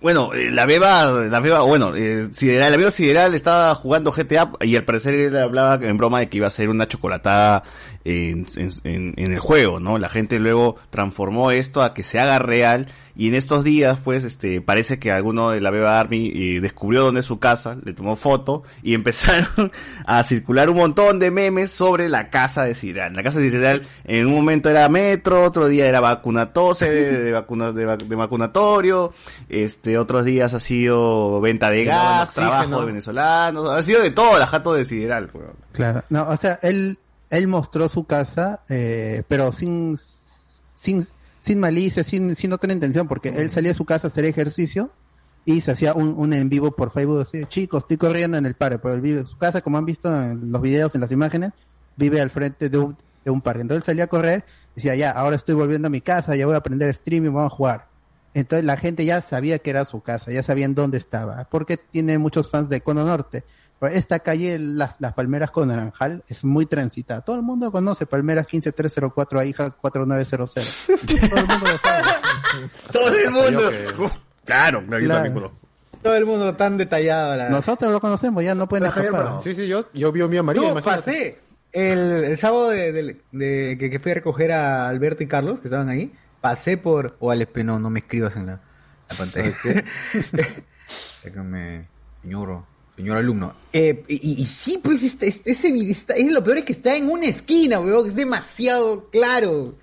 Bueno, 0.00 0.32
eh, 0.32 0.50
la 0.52 0.64
beba, 0.64 1.06
la 1.28 1.40
beba, 1.40 1.60
bueno, 1.62 1.92
eh, 1.96 2.28
Sideral, 2.30 2.68
el 2.68 2.74
amigo 2.74 2.90
Sideral 2.90 3.34
estaba 3.34 3.74
jugando 3.74 4.12
GTA 4.12 4.52
y 4.60 4.76
al 4.76 4.84
parecer 4.84 5.14
él 5.14 5.36
hablaba 5.36 5.84
en 5.84 5.96
broma 5.96 6.20
de 6.20 6.28
que 6.28 6.36
iba 6.36 6.46
a 6.46 6.50
ser 6.50 6.68
una 6.68 6.86
chocolatada 6.86 7.64
en- 8.04 8.46
en 8.84 9.32
el 9.32 9.40
juego, 9.40 9.80
¿no? 9.80 9.98
La 9.98 10.08
gente 10.08 10.38
luego 10.38 10.76
transformó 10.90 11.50
esto 11.50 11.82
a 11.82 11.94
que 11.94 12.04
se 12.04 12.20
haga 12.20 12.38
real 12.38 12.86
y 13.18 13.28
en 13.28 13.34
estos 13.34 13.64
días, 13.64 13.98
pues, 14.02 14.24
este, 14.24 14.60
parece 14.62 14.98
que 14.98 15.12
alguno 15.12 15.50
de 15.50 15.60
la 15.60 15.70
Beba 15.70 16.00
Army 16.00 16.32
eh, 16.34 16.60
descubrió 16.62 17.02
dónde 17.02 17.20
es 17.20 17.26
su 17.26 17.38
casa, 17.38 17.76
le 17.84 17.92
tomó 17.92 18.16
foto 18.16 18.62
y 18.82 18.94
empezaron 18.94 19.70
a 20.06 20.22
circular 20.22 20.70
un 20.70 20.76
montón 20.78 21.18
de 21.18 21.30
memes 21.30 21.70
sobre 21.72 22.08
la 22.08 22.30
casa 22.30 22.64
de 22.64 22.74
Sideral. 22.74 23.12
La 23.14 23.22
casa 23.22 23.40
de 23.40 23.50
Sideral 23.50 23.86
en 24.04 24.26
un 24.26 24.32
momento 24.34 24.70
era 24.70 24.88
metro, 24.88 25.44
otro 25.44 25.68
día 25.68 25.86
era 25.88 25.98
vacunatose, 26.00 26.88
de, 26.90 27.20
de, 27.24 27.32
vacuna, 27.32 27.72
de, 27.72 27.86
vac- 27.86 28.06
de 28.06 28.14
vacunatorio, 28.16 29.12
este, 29.48 29.98
otros 29.98 30.24
días 30.24 30.54
ha 30.54 30.60
sido 30.60 31.40
venta 31.40 31.70
de 31.70 31.84
gas, 31.84 32.32
trabajo 32.32 32.80
de 32.80 32.86
venezolanos, 32.86 33.68
ha 33.68 33.82
sido 33.82 34.00
de 34.00 34.12
todo 34.12 34.38
la 34.38 34.46
jato 34.46 34.72
de 34.74 34.84
Sideral. 34.84 35.28
weón. 35.34 35.52
Claro, 35.72 36.04
no, 36.08 36.28
o 36.28 36.36
sea, 36.36 36.58
él, 36.62 36.98
él 37.30 37.48
mostró 37.48 37.88
su 37.88 38.04
casa, 38.04 38.60
eh, 38.68 39.24
pero 39.26 39.52
sin, 39.52 39.96
sin, 39.98 41.02
sin 41.40 41.60
malicia, 41.60 42.04
sin, 42.04 42.34
sin 42.34 42.52
otra 42.52 42.72
intención, 42.72 43.08
porque 43.08 43.30
él 43.30 43.50
salía 43.50 43.70
de 43.70 43.76
su 43.76 43.84
casa 43.84 44.06
a 44.06 44.10
hacer 44.10 44.24
ejercicio 44.24 44.90
y 45.44 45.60
se 45.60 45.72
hacía 45.72 45.94
un, 45.94 46.14
un 46.16 46.32
en 46.32 46.48
vivo 46.48 46.72
por 46.72 46.90
Facebook, 46.90 47.22
así, 47.22 47.44
chicos, 47.46 47.82
estoy 47.82 47.96
corriendo 47.96 48.36
en 48.36 48.44
el 48.44 48.54
parque, 48.54 48.78
pero 48.78 48.94
él 48.94 49.00
vive, 49.00 49.24
su 49.26 49.38
casa, 49.38 49.62
como 49.62 49.78
han 49.78 49.86
visto 49.86 50.08
en 50.14 50.52
los 50.52 50.60
videos, 50.60 50.94
en 50.94 51.00
las 51.00 51.10
imágenes, 51.10 51.52
vive 51.96 52.20
al 52.20 52.30
frente 52.30 52.68
de 52.68 52.78
un, 52.78 52.96
de 53.24 53.30
un 53.30 53.40
parque. 53.40 53.62
Entonces 53.62 53.82
él 53.82 53.86
salía 53.86 54.04
a 54.04 54.08
correr, 54.08 54.44
decía, 54.74 54.94
ya, 54.94 55.10
ahora 55.10 55.36
estoy 55.36 55.54
volviendo 55.54 55.86
a 55.86 55.90
mi 55.90 56.00
casa, 56.00 56.36
ya 56.36 56.44
voy 56.44 56.54
a 56.54 56.58
aprender 56.58 56.88
streaming, 56.90 57.32
vamos 57.32 57.52
a 57.52 57.56
jugar. 57.56 57.88
Entonces 58.34 58.64
la 58.64 58.76
gente 58.76 59.04
ya 59.04 59.20
sabía 59.22 59.58
que 59.58 59.70
era 59.70 59.84
su 59.84 60.02
casa, 60.02 60.30
ya 60.30 60.42
sabían 60.42 60.74
dónde 60.74 60.98
estaba, 60.98 61.48
porque 61.50 61.76
tiene 61.76 62.18
muchos 62.18 62.50
fans 62.50 62.68
de 62.68 62.80
Cono 62.82 63.04
Norte. 63.04 63.44
Pero 63.80 63.92
Esta 63.94 64.18
calle, 64.20 64.58
las, 64.58 64.96
las 64.98 65.12
Palmeras 65.12 65.50
con 65.50 65.68
Naranjal, 65.68 66.24
es 66.28 66.44
muy 66.44 66.66
transitada. 66.66 67.20
Todo 67.20 67.36
el 67.36 67.42
mundo 67.42 67.70
conoce 67.70 68.06
Palmeras 68.06 68.46
15304 68.48 69.38
AIJA 69.40 69.70
4900. 69.70 70.54
Todo 70.54 71.38
el 71.38 71.46
mundo 71.46 71.66
lo 71.66 71.78
sabe. 71.78 72.02
Todo 72.92 73.08
el 73.18 73.30
mundo. 73.30 74.04
Uf, 74.04 74.12
Claro, 74.44 74.82
claro, 74.86 75.02
yo 75.02 75.08
también 75.12 75.34
conozco. 75.34 75.58
Todo 76.02 76.14
el 76.16 76.24
mundo 76.26 76.54
tan 76.54 76.76
detallado. 76.78 77.36
La... 77.36 77.48
Nosotros 77.50 77.92
lo 77.92 78.00
conocemos, 78.00 78.42
ya 78.42 78.54
no 78.54 78.68
pueden 78.68 78.86
escapar. 78.86 79.40
Sí, 79.44 79.54
sí, 79.54 79.66
yo, 79.68 79.84
yo 79.92 80.10
vi 80.10 80.22
a 80.22 80.26
mi 80.26 80.36
amarillo, 80.38 80.64
Yo 80.66 80.72
imagínate. 80.72 80.96
pasé 81.02 81.38
el, 81.72 82.24
el 82.24 82.36
sábado 82.38 82.70
de, 82.70 82.92
de- 82.92 83.20
de- 83.32 83.76
que, 83.78 83.90
que 83.90 83.98
fui 84.00 84.12
a 84.12 84.14
recoger 84.14 84.52
a 84.52 84.88
Alberto 84.88 85.22
y 85.22 85.26
Carlos, 85.26 85.60
que 85.60 85.68
estaban 85.68 85.88
ahí. 85.90 86.12
Pasé 86.40 86.78
por. 86.78 87.16
O 87.20 87.30
al 87.30 87.46
no, 87.64 87.78
no 87.78 87.90
me 87.90 87.98
escribas 87.98 88.36
en 88.36 88.46
la, 88.46 88.60
la 89.10 89.16
pantalla. 89.18 89.52
Déjame, 91.24 91.88
señor, 92.22 92.62
señor 92.98 93.16
alumno. 93.16 93.54
Eh, 93.72 94.04
y, 94.08 94.42
y 94.42 94.44
sí, 94.44 94.78
pues 94.82 95.02
este, 95.02 95.28
este- 95.28 95.52
ese 95.52 95.72
video 95.72 95.92
está- 95.92 96.14
es 96.14 96.30
lo 96.30 96.44
peor 96.44 96.58
es 96.58 96.64
que 96.64 96.72
está 96.72 96.94
en 96.96 97.08
una 97.10 97.24
esquina, 97.26 97.80
weón, 97.80 98.06
es 98.08 98.14
demasiado 98.14 99.08
claro. 99.10 99.74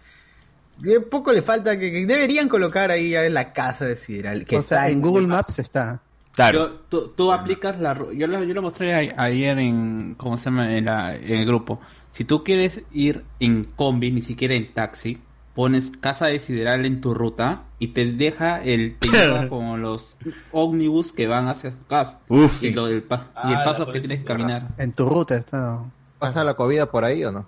De 0.80 1.00
poco 1.00 1.32
le 1.32 1.42
falta 1.42 1.80
que, 1.80 1.92
que 1.92 2.06
deberían 2.06 2.50
colocar 2.50 2.92
ahí 2.92 3.12
ya 3.12 3.26
en 3.26 3.34
la 3.34 3.54
casa 3.54 3.86
de 3.86 3.96
Sideral. 3.96 4.44
Que 4.46 4.58
o 4.58 4.62
sea, 4.62 4.80
está 4.88 4.90
en 4.92 5.02
Google 5.02 5.28
Maps 5.28 5.58
está. 5.60 6.02
Claro. 6.34 6.60
Yo- 6.68 6.76
tú, 6.90 7.08
tú 7.16 7.32
aplicas 7.32 7.80
la... 7.80 7.94
Yo 8.14 8.28
lo, 8.28 8.44
yo 8.44 8.54
lo 8.54 8.62
mostré 8.62 8.94
a- 8.94 9.24
ayer 9.24 9.58
en... 9.58 10.16
¿Cómo 10.18 10.36
se 10.36 10.46
llama? 10.46 10.76
En, 10.76 10.84
la- 10.86 11.16
en 11.16 11.32
el 11.34 11.46
grupo. 11.46 11.80
Si 12.12 12.26
tú 12.26 12.44
quieres 12.44 12.82
ir 12.92 13.24
en 13.40 13.64
combi, 13.78 14.12
ni 14.12 14.22
siquiera 14.22 14.54
en 14.54 14.74
taxi, 14.74 15.18
pones 15.56 15.90
Casa 16.00 16.28
de 16.28 16.38
Sideral 16.40 16.86
en 16.86 17.00
tu 17.02 17.14
ruta 17.14 17.64
y 17.80 17.88
te 17.90 18.06
deja 18.12 18.62
el... 18.62 18.98
Te 19.00 19.08
lleva 19.08 19.48
con 19.50 19.82
los 19.82 20.18
ómnibus 20.52 21.12
que 21.14 21.28
van 21.28 21.48
hacia 21.48 21.72
su 21.72 21.86
casa. 21.88 22.20
Uf. 22.28 22.62
Y, 22.62 22.72
lo 22.72 22.86
del 22.88 23.02
pa- 23.04 23.30
y 23.46 23.54
el 23.54 23.64
paso 23.64 23.92
que 23.92 24.00
tienes 24.02 24.20
que 24.20 24.26
caminar. 24.26 24.68
En 24.78 24.92
tu 24.92 25.08
ruta 25.10 25.36
está. 25.38 25.80
¿Pasa 26.20 26.44
la 26.44 26.54
comida 26.56 26.86
por 26.92 27.04
ahí 27.06 27.24
o 27.24 27.32
no? 27.32 27.46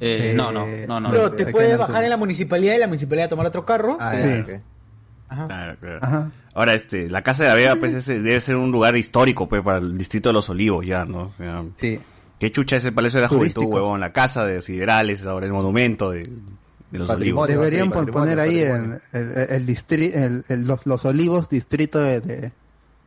Eh, 0.00 0.32
Eh, 0.32 0.34
no, 0.34 0.50
no, 0.52 0.66
no, 0.88 1.00
no. 1.00 1.10
Pero 1.10 1.30
no. 1.30 1.36
te 1.36 1.46
puedes 1.46 1.78
bajar 1.78 2.04
en 2.04 2.10
la 2.10 2.16
municipalidad 2.16 2.74
y 2.74 2.78
la 2.78 2.86
municipalidad 2.88 3.28
tomar 3.28 3.46
otro 3.46 3.64
carro. 3.64 3.96
Ah, 4.00 4.14
Sí. 4.18 4.28
ya, 4.28 4.40
ok. 4.42 4.60
Claro, 5.46 5.76
claro. 5.80 5.98
Ajá. 6.02 6.30
Ahora, 6.54 6.74
este, 6.74 7.08
la 7.10 7.22
Casa 7.22 7.44
de 7.44 7.48
la 7.50 7.54
Vega, 7.56 7.76
pues, 7.76 7.92
ese 7.94 8.20
debe 8.20 8.40
ser 8.40 8.56
un 8.56 8.70
lugar 8.70 8.96
histórico, 8.96 9.48
pues, 9.48 9.62
para 9.62 9.78
el 9.78 9.96
distrito 9.98 10.28
de 10.28 10.32
los 10.34 10.48
Olivos, 10.48 10.86
ya, 10.86 11.04
¿no? 11.04 11.32
Sí. 11.78 11.98
¿Qué 12.38 12.50
chucha 12.50 12.76
es 12.76 12.84
el 12.84 12.92
Palacio 12.94 13.18
de 13.18 13.22
la 13.22 13.28
Turístico. 13.28 13.60
Juventud, 13.62 13.74
huevón? 13.82 14.00
La 14.00 14.12
Casa 14.12 14.44
de 14.44 14.60
Siderales, 14.62 15.24
ahora 15.26 15.46
el 15.46 15.52
monumento 15.52 16.10
de, 16.10 16.20
de 16.20 16.98
los 16.98 17.08
Patrimonio. 17.08 17.16
Olivos. 17.42 17.48
Deberían 17.48 17.90
patrimonio, 17.90 18.12
poner 18.12 18.40
ahí 18.40 18.64
patrimonio. 18.64 19.00
en 19.12 19.20
el, 19.20 19.38
el, 19.38 19.50
el 19.50 19.66
distri- 19.66 20.14
el- 20.14 20.44
el- 20.48 20.66
los, 20.66 20.84
los 20.86 21.04
olivos 21.04 21.48
distrito 21.48 21.98
de, 22.00 22.20
de, 22.20 22.52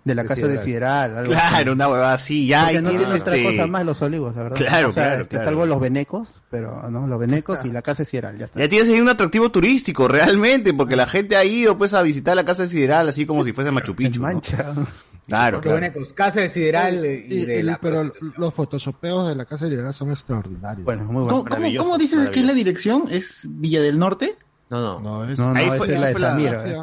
de 0.07 0.15
la 0.15 0.23
De 0.23 0.27
casa 0.29 0.47
de 0.47 0.57
Sideral. 0.59 1.09
Sideral. 1.11 1.17
algo 1.17 1.31
Claro, 1.33 1.55
así. 1.57 1.69
una 1.69 1.87
huevada 1.89 2.13
así, 2.13 2.47
ya, 2.47 2.61
Porque 2.63 2.73
y 2.77 2.81
no 2.81 2.89
tienes 2.89 3.05
tiene 3.07 3.21
otra 3.21 3.35
este... 3.35 3.51
cosa 3.51 3.67
más 3.67 3.85
los 3.85 4.01
olivos, 4.01 4.35
la 4.35 4.43
verdad. 4.43 4.57
Claro, 4.57 4.89
o 4.89 4.91
sea, 4.91 5.03
claro, 5.03 5.21
este, 5.21 5.35
claro. 5.35 5.45
salvo 5.45 5.65
los 5.65 5.79
venecos, 5.79 6.41
pero 6.49 6.89
no, 6.89 7.05
los 7.07 7.19
venecos 7.19 7.59
y 7.65 7.71
la 7.71 7.81
casa 7.83 8.03
de 8.03 8.09
Sideral, 8.09 8.37
ya 8.37 8.45
está. 8.45 8.59
Ya 8.59 8.67
tienes 8.69 8.89
ahí 8.89 8.99
un 8.99 9.09
atractivo 9.09 9.51
turístico, 9.51 10.07
realmente, 10.07 10.73
porque 10.73 10.95
la 10.95 11.05
gente 11.07 11.35
ha 11.35 11.43
ido, 11.45 11.77
pues, 11.77 11.93
a 11.93 12.01
visitar 12.01 12.35
la 12.35 12.45
Casa 12.45 12.63
de 12.63 12.69
Sideral, 12.69 13.09
así 13.09 13.25
como 13.25 13.43
si 13.43 13.53
fuese 13.53 13.69
Machu 13.71 13.95
Picchu, 13.95 14.19
¿no? 14.21 14.27
Mancha. 14.27 14.73
Claro, 15.27 15.57
Porque 15.57 15.67
claro. 15.69 15.79
bueno, 15.81 15.93
pues, 15.93 16.13
casa 16.13 16.39
de 16.39 16.47
Sideral 16.47 17.05
y, 17.05 17.09
Y- 17.41 17.45
de 17.45 17.59
y- 17.59 17.63
la 17.63 17.77
pero 17.81 18.09
los 18.37 18.53
photoshopeos 18.53 19.27
de 19.27 19.35
la 19.35 19.43
casa 19.43 19.65
de 19.65 19.71
Lirana 19.71 19.91
son 19.91 20.09
extraordinarios. 20.11 20.85
Bueno, 20.85 21.03
muy 21.03 21.27
¿Cómo, 21.27 21.43
bueno. 21.43 21.55
cómo- 21.67 21.77
cómo 21.83 21.97
dices 21.97 22.29
que 22.29 22.39
es 22.39 22.45
la 22.45 22.53
dirección? 22.53 23.03
¿Es 23.11 23.41
Villa 23.49 23.81
del 23.81 23.99
Norte? 23.99 24.37
No, 24.69 24.79
no. 24.79 24.99
No, 25.01 25.29
es 25.29 25.37
No, 25.37 25.53
no, 25.53 25.59
Ahí 25.59 25.65
esa 25.67 25.75
fue- 25.75 25.87
es 25.93 25.99
la 25.99 26.07
de 26.07 26.11
esa 26.13 26.19
fue 26.19 26.21
la- 26.21 26.29
Samir. 26.29 26.53
eh. 26.53 26.81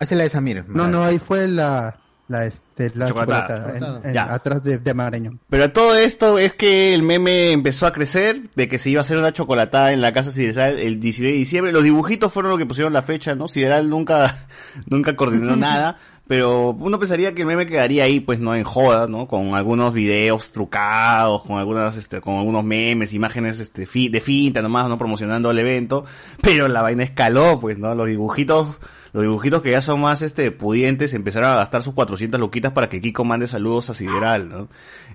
Esa 0.00 0.14
es 0.14 0.18
la 0.18 0.24
de 0.24 0.30
Samir. 0.30 0.64
No, 0.68 0.88
no, 0.88 1.04
ahí 1.04 1.18
fue 1.18 1.46
la, 1.48 1.98
La, 2.30 2.44
este, 2.46 2.92
la 2.94 3.08
Chocolatada. 3.08 3.72
chocolatada, 3.72 3.98
en- 4.02 4.06
en- 4.08 4.14
Ya. 4.14 4.32
atrás 4.32 4.62
de, 4.62 4.78
de 4.78 4.94
Marañón. 4.94 5.40
Pero 5.50 5.64
a 5.64 5.72
todo 5.72 5.96
esto 5.96 6.38
es 6.38 6.54
que 6.54 6.94
el 6.94 7.02
meme 7.02 7.50
empezó 7.50 7.86
a 7.88 7.92
crecer, 7.92 8.42
de 8.54 8.68
que 8.68 8.78
se 8.78 8.88
iba 8.90 9.00
a 9.00 9.02
hacer 9.02 9.18
una 9.18 9.32
chocolatada 9.32 9.92
en 9.92 10.00
la 10.00 10.12
casa 10.12 10.30
Sideral 10.30 10.78
el 10.78 11.00
19 11.00 11.32
de 11.32 11.38
diciembre. 11.38 11.72
Los 11.72 11.82
dibujitos 11.82 12.32
fueron 12.32 12.52
lo 12.52 12.58
que 12.58 12.66
pusieron 12.66 12.92
la 12.92 13.02
fecha, 13.02 13.34
¿no? 13.34 13.48
Sideral 13.48 13.90
nunca, 13.90 14.46
nunca 14.90 15.16
coordinó 15.16 15.56
nada. 15.56 15.96
Pero 16.28 16.70
uno 16.70 17.00
pensaría 17.00 17.34
que 17.34 17.40
el 17.40 17.48
meme 17.48 17.66
quedaría 17.66 18.04
ahí, 18.04 18.20
pues, 18.20 18.38
no 18.38 18.54
en 18.54 18.62
joda, 18.62 19.08
¿no? 19.08 19.26
Con 19.26 19.56
algunos 19.56 19.92
videos 19.92 20.52
trucados, 20.52 21.42
con 21.42 21.58
algunas, 21.58 21.96
este, 21.96 22.20
con 22.20 22.36
algunos 22.36 22.62
memes, 22.62 23.12
imágenes, 23.14 23.58
este, 23.58 23.84
fi- 23.84 24.08
de 24.10 24.20
finta 24.20 24.62
nomás, 24.62 24.88
¿no? 24.88 24.96
Promocionando 24.96 25.50
el 25.50 25.58
evento. 25.58 26.04
Pero 26.40 26.68
la 26.68 26.82
vaina 26.82 27.02
escaló, 27.02 27.58
pues, 27.58 27.78
¿no? 27.78 27.96
Los 27.96 28.06
dibujitos, 28.06 28.78
los 29.12 29.22
dibujitos 29.22 29.62
que 29.62 29.70
ya 29.72 29.82
son 29.82 30.00
más, 30.00 30.22
este, 30.22 30.50
pudientes, 30.52 31.14
empezaron 31.14 31.50
a 31.50 31.56
gastar 31.56 31.82
sus 31.82 31.94
400 31.94 32.38
luquitas 32.40 32.72
para 32.72 32.88
que 32.88 33.00
Kiko 33.00 33.24
mande 33.24 33.46
saludos 33.46 33.90
a 33.90 33.94
Sideral, 33.94 34.48
¿no? 34.48 34.68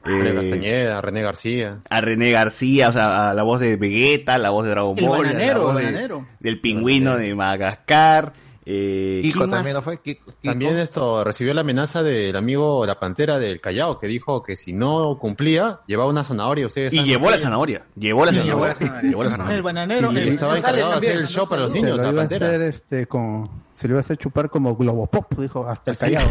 René 0.03 0.29
Eh, 0.29 0.33
Castañeda, 0.35 1.01
René 1.01 1.21
García. 1.23 1.79
a 1.89 2.01
René 2.01 2.31
García, 2.31 2.89
o 2.89 2.91
sea, 2.91 3.29
a 3.31 3.33
la 3.33 3.43
voz 3.43 3.59
de 3.59 3.75
Vegeta, 3.77 4.37
la 4.37 4.49
voz 4.51 4.65
de 4.65 4.71
Dragon 4.71 4.97
El 4.99 5.05
Ball, 5.07 5.19
a 5.19 5.23
la 5.23 5.33
bananero, 5.33 5.61
voz 5.63 5.71
el 5.71 5.77
de- 5.77 5.85
bananero. 5.91 6.25
del 6.39 6.61
pingüino 6.61 7.17
de 7.17 7.33
Madagascar. 7.35 8.33
Eh, 8.67 9.19
Kiko 9.21 9.47
también 9.47 9.75
no 9.75 9.83
fue. 9.83 9.97
Kiko- 9.97 10.25
Kiko. 10.25 10.33
También 10.43 10.75
esto 10.79 11.23
recibió 11.23 11.53
la 11.53 11.61
amenaza 11.61 12.01
del 12.01 12.35
amigo 12.35 12.83
La 12.87 12.99
Pantera 12.99 13.37
del 13.37 13.61
Callao, 13.61 13.99
que 13.99 14.07
dijo 14.07 14.41
que 14.41 14.55
si 14.55 14.73
no 14.73 15.19
cumplía, 15.19 15.81
llevaba 15.85 16.09
una 16.09 16.23
zanahoria. 16.23 16.65
Ustedes 16.65 16.91
Y 16.91 17.03
llevó 17.03 17.29
la 17.29 17.37
zanahoria. 17.37 17.85
Llevó 17.95 18.25
la 18.25 18.33
zanahoria. 18.33 18.75
llevó 19.03 19.23
la. 19.23 19.53
El 19.53 19.61
bananero. 19.61 20.11
Y 20.11 20.17
el- 20.17 20.29
estaba 20.29 20.57
encargado 20.57 20.91
de 20.93 20.97
hacer 20.97 21.11
el 21.17 21.27
show 21.27 21.47
para 21.47 21.61
los 21.61 21.69
sale. 21.73 21.79
Se 21.81 21.85
niños, 21.85 21.97
lo 21.99 22.03
la 22.05 22.11
iba 22.13 22.21
a 22.23 22.25
hacer 22.25 22.61
este 22.61 23.05
como 23.05 23.64
se 23.75 23.87
lo 23.87 23.93
iba 23.93 23.99
a 23.99 24.01
hacer 24.01 24.17
chupar 24.17 24.49
como 24.49 24.75
Globopop, 24.75 25.37
dijo, 25.37 25.67
hasta 25.67 25.91
el 25.91 25.97
callado. 25.97 26.27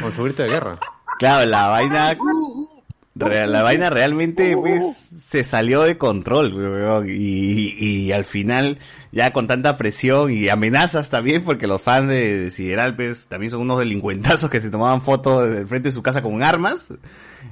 Con 0.00 0.12
su 0.14 0.22
grito 0.24 0.42
de 0.42 0.48
guerra. 0.48 0.78
Claro, 1.18 1.46
la 1.46 1.66
vaina. 1.68 2.16
re- 3.14 3.46
la 3.46 3.62
vaina 3.62 3.88
realmente, 3.90 4.54
pues, 4.56 5.08
se 5.18 5.42
salió 5.42 5.82
de 5.82 5.96
control, 5.96 6.52
weón, 6.54 7.06
y, 7.08 7.74
y 7.78 8.12
al 8.12 8.26
final, 8.26 8.78
ya 9.10 9.32
con 9.32 9.46
tanta 9.46 9.76
presión 9.78 10.30
y 10.30 10.50
amenazas 10.50 11.08
también, 11.08 11.42
porque 11.42 11.66
los 11.66 11.80
fans 11.80 12.08
de, 12.08 12.38
de 12.38 12.50
Sideral, 12.50 12.94
pues, 12.94 13.24
también 13.26 13.50
son 13.50 13.62
unos 13.62 13.78
delincuentazos 13.78 14.50
que 14.50 14.60
se 14.60 14.68
tomaban 14.70 15.00
fotos 15.00 15.48
del 15.48 15.66
frente 15.66 15.88
de 15.88 15.92
su 15.94 16.02
casa 16.02 16.22
con 16.22 16.42
armas, 16.42 16.88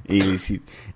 y, 0.06 0.22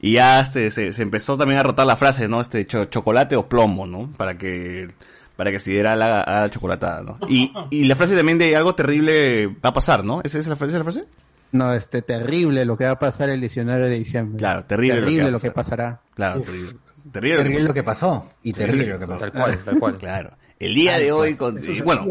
y 0.02 0.12
ya 0.12 0.40
este, 0.40 0.70
se, 0.70 0.92
se 0.92 1.02
empezó 1.02 1.38
también 1.38 1.58
a 1.60 1.62
rotar 1.62 1.86
la 1.86 1.96
frase, 1.96 2.28
¿no? 2.28 2.42
Este, 2.42 2.66
cho- 2.66 2.84
chocolate 2.84 3.36
o 3.36 3.48
plomo, 3.48 3.86
¿no? 3.86 4.10
Para 4.18 4.36
que, 4.36 4.90
para 5.38 5.52
que 5.52 5.60
Sideral 5.60 6.02
haga, 6.02 6.22
haga 6.22 6.50
chocolatada, 6.50 7.00
¿no? 7.00 7.16
Y, 7.28 7.52
y 7.70 7.84
la 7.84 7.94
frase 7.94 8.16
también 8.16 8.38
de 8.38 8.56
algo 8.56 8.74
terrible 8.74 9.46
va 9.46 9.70
a 9.70 9.72
pasar, 9.72 10.04
¿no? 10.04 10.20
¿Esa 10.24 10.36
es 10.40 10.48
la 10.48 10.56
frase? 10.56 10.72
¿Esa 10.74 10.80
es 10.80 10.84
la 10.84 10.92
frase? 10.92 11.08
No, 11.52 11.72
este 11.72 12.02
terrible 12.02 12.64
lo 12.64 12.76
que 12.76 12.86
va 12.86 12.90
a 12.90 12.98
pasar 12.98 13.28
el 13.28 13.40
19 13.40 13.88
de 13.88 13.98
diciembre. 14.00 14.36
Claro, 14.36 14.64
terrible 14.64 14.96
lo 14.96 15.00
que 15.00 15.06
Terrible 15.06 15.22
va 15.22 15.28
a 15.28 15.30
lo 15.30 15.40
que 15.40 15.50
pasar. 15.52 15.76
pasará. 15.76 16.00
Claro, 16.16 16.40
Uf. 16.40 16.46
terrible. 16.46 16.72
Terrible, 17.12 17.36
Terrible 17.38 17.62
lo 17.68 17.74
que 17.74 17.82
pasó. 17.84 18.26
Y 18.42 18.52
terrible 18.52 18.86
lo 18.88 18.98
que 18.98 19.06
pasó. 19.06 19.20
Tal 19.20 19.32
cual, 19.32 19.58
tal 19.64 19.78
cual. 19.78 19.98
Claro. 19.98 20.30
El 20.58 20.74
día 20.74 20.98
de 20.98 21.12
hoy, 21.12 21.36
con, 21.36 21.62
se 21.62 21.80
bueno, 21.84 22.04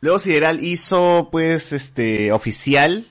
luego 0.00 0.18
Sideral 0.18 0.64
hizo, 0.64 1.28
pues, 1.30 1.74
este, 1.74 2.32
oficial, 2.32 3.04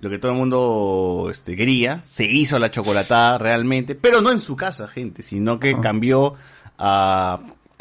lo 0.00 0.10
que 0.10 0.18
todo 0.18 0.32
el 0.32 0.38
mundo, 0.38 1.28
este, 1.30 1.54
quería. 1.54 2.02
Se 2.04 2.24
hizo 2.24 2.58
la 2.58 2.72
chocolatada 2.72 3.38
realmente, 3.38 3.94
pero 3.94 4.20
no 4.22 4.32
en 4.32 4.40
su 4.40 4.56
casa, 4.56 4.88
gente, 4.88 5.22
sino 5.22 5.60
que 5.60 5.80
cambió 5.80 6.34
a, 6.78 7.38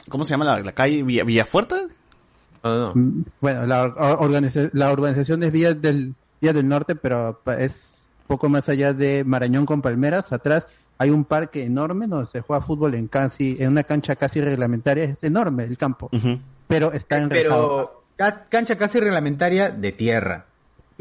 ¿cómo 0.10 0.24
se 0.24 0.32
llama 0.32 0.46
la, 0.46 0.60
la 0.60 0.72
calle? 0.74 1.04
Villa, 1.04 1.24
Villafuerte? 1.24 1.76
No, 2.64 2.78
no. 2.78 2.92
Mm, 2.96 3.26
Bueno, 3.42 3.66
la, 3.66 3.84
or- 3.84 3.96
organiza- 4.20 4.70
la 4.74 4.92
urbanización 4.92 5.44
es 5.44 5.52
Vía 5.52 5.74
del, 5.74 6.14
Vía 6.42 6.54
del 6.54 6.68
Norte, 6.68 6.96
pero 6.96 7.42
es 7.58 8.08
poco 8.28 8.50
más 8.50 8.70
allá 8.70 8.94
de 8.94 9.24
Marañón 9.24 9.66
con 9.66 9.82
Palmeras. 9.82 10.32
Atrás 10.32 10.66
hay 10.98 11.10
un 11.10 11.26
parque 11.26 11.64
enorme 11.66 12.08
donde 12.08 12.28
se 12.28 12.42
juega 12.42 12.62
fútbol 12.64 12.96
en 12.96 13.08
casi, 13.08 13.58
en 13.60 13.70
una 13.70 13.84
cancha 13.84 14.16
casi 14.16 14.40
reglamentaria. 14.42 15.04
Es 15.06 15.24
enorme 15.24 15.64
el 15.66 15.78
campo, 15.78 16.10
pero 16.68 16.92
está 16.94 17.18
enrejado. 17.18 17.68
Pero 17.88 18.04
ca- 18.16 18.46
cancha 18.50 18.78
casi 18.78 19.00
reglamentaria 19.00 19.70
de 19.70 19.92
tierra. 19.92 20.46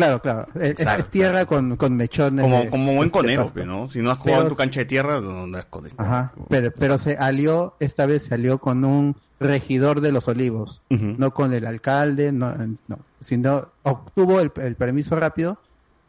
Claro, 0.02 0.20
claro. 0.22 0.46
Es, 0.54 0.80
es- 0.80 0.86
es 0.98 1.08
tierra 1.10 1.46
con, 1.46 1.76
con 1.76 1.96
mechones. 1.96 2.42
Como, 2.42 2.60
de- 2.60 2.70
como 2.70 2.94
buen 2.94 3.10
conejo. 3.10 3.50
¿no? 3.64 3.88
Si 3.88 4.00
no 4.00 4.10
has 4.10 4.18
jugado 4.18 4.38
Pero- 4.38 4.42
en 4.42 4.48
tu 4.48 4.56
cancha 4.56 4.80
de 4.80 4.86
tierra, 4.86 5.20
no, 5.20 5.46
no 5.46 5.58
es 5.58 5.64
conejo. 5.66 5.96
Ajá, 5.98 6.32
pero, 6.48 6.70
pero 6.72 6.98
se 6.98 7.16
alió, 7.16 7.74
esta 7.80 8.06
vez 8.06 8.24
se 8.24 8.34
alió 8.34 8.58
con 8.58 8.84
un 8.84 9.16
regidor 9.40 10.00
de 10.00 10.12
los 10.12 10.28
olivos, 10.28 10.82
no 10.88 11.32
con 11.34 11.52
el 11.52 11.66
alcalde, 11.66 12.30
no, 12.32 12.54
no, 12.86 12.98
sino 13.20 13.68
obtuvo 13.82 14.40
el, 14.40 14.52
el 14.56 14.76
permiso 14.76 15.16
rápido 15.18 15.58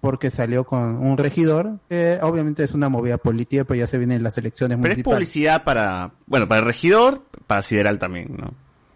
porque 0.01 0.29
salió 0.31 0.65
con 0.65 0.97
un 0.97 1.17
regidor, 1.17 1.79
que 1.89 2.19
obviamente 2.21 2.63
es 2.63 2.73
una 2.73 2.89
movida 2.89 3.17
política, 3.17 3.63
pero 3.63 3.79
ya 3.79 3.87
se 3.87 3.97
vienen 3.97 4.21
las 4.21 4.37
elecciones 4.37 4.77
Pero 4.77 4.91
es 4.91 4.97
municipales. 4.97 5.15
publicidad 5.17 5.63
para, 5.63 6.11
bueno, 6.27 6.47
para 6.47 6.59
el 6.59 6.65
regidor, 6.67 7.23
para 7.47 7.61
Sideral 7.61 7.99
también, 7.99 8.35
¿no? 8.37 8.53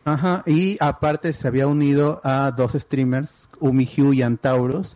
Ajá, 0.08 0.44
y 0.46 0.78
aparte 0.80 1.34
se 1.34 1.48
había 1.48 1.68
unido 1.68 2.22
a 2.24 2.52
dos 2.52 2.74
streamers, 2.74 3.50
Umihyu 3.60 4.14
y 4.14 4.22
Antaurus, 4.22 4.96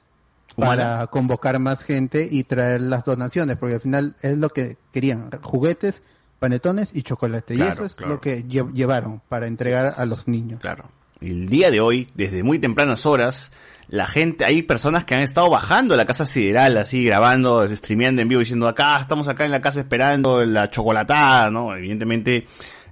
para 0.55 0.85
Humana. 0.93 1.07
convocar 1.07 1.59
más 1.59 1.83
gente 1.83 2.27
y 2.31 2.43
traer 2.45 2.81
las 2.81 3.03
donaciones, 3.05 3.57
porque 3.57 3.75
al 3.75 3.81
final 3.81 4.15
es 4.21 4.37
lo 4.37 4.49
que 4.49 4.77
querían, 4.93 5.29
juguetes, 5.41 6.01
panetones 6.39 6.89
y 6.93 7.03
chocolate. 7.03 7.55
y 7.55 7.61
eso 7.61 7.85
es 7.85 7.95
claro. 7.95 8.13
lo 8.13 8.21
que 8.21 8.45
lle- 8.47 8.71
llevaron 8.73 9.21
para 9.29 9.47
entregar 9.47 9.93
a 9.97 10.05
los 10.05 10.27
niños. 10.27 10.59
Claro. 10.61 10.85
El 11.19 11.49
día 11.49 11.69
de 11.69 11.79
hoy, 11.81 12.09
desde 12.15 12.41
muy 12.41 12.57
tempranas 12.57 13.05
horas, 13.05 13.51
la 13.89 14.07
gente, 14.07 14.43
hay 14.45 14.63
personas 14.63 15.03
que 15.05 15.13
han 15.13 15.21
estado 15.21 15.49
bajando 15.49 15.93
a 15.93 15.97
la 15.97 16.05
casa 16.05 16.25
sideral, 16.25 16.77
así, 16.77 17.03
grabando, 17.05 17.67
streameando 17.67 18.21
en 18.21 18.27
vivo, 18.29 18.39
diciendo 18.39 18.67
acá, 18.67 18.97
estamos 18.99 19.27
acá 19.27 19.45
en 19.45 19.51
la 19.51 19.61
casa 19.61 19.81
esperando 19.81 20.43
la 20.45 20.69
chocolatada, 20.71 21.51
¿no? 21.51 21.75
Evidentemente, 21.75 22.47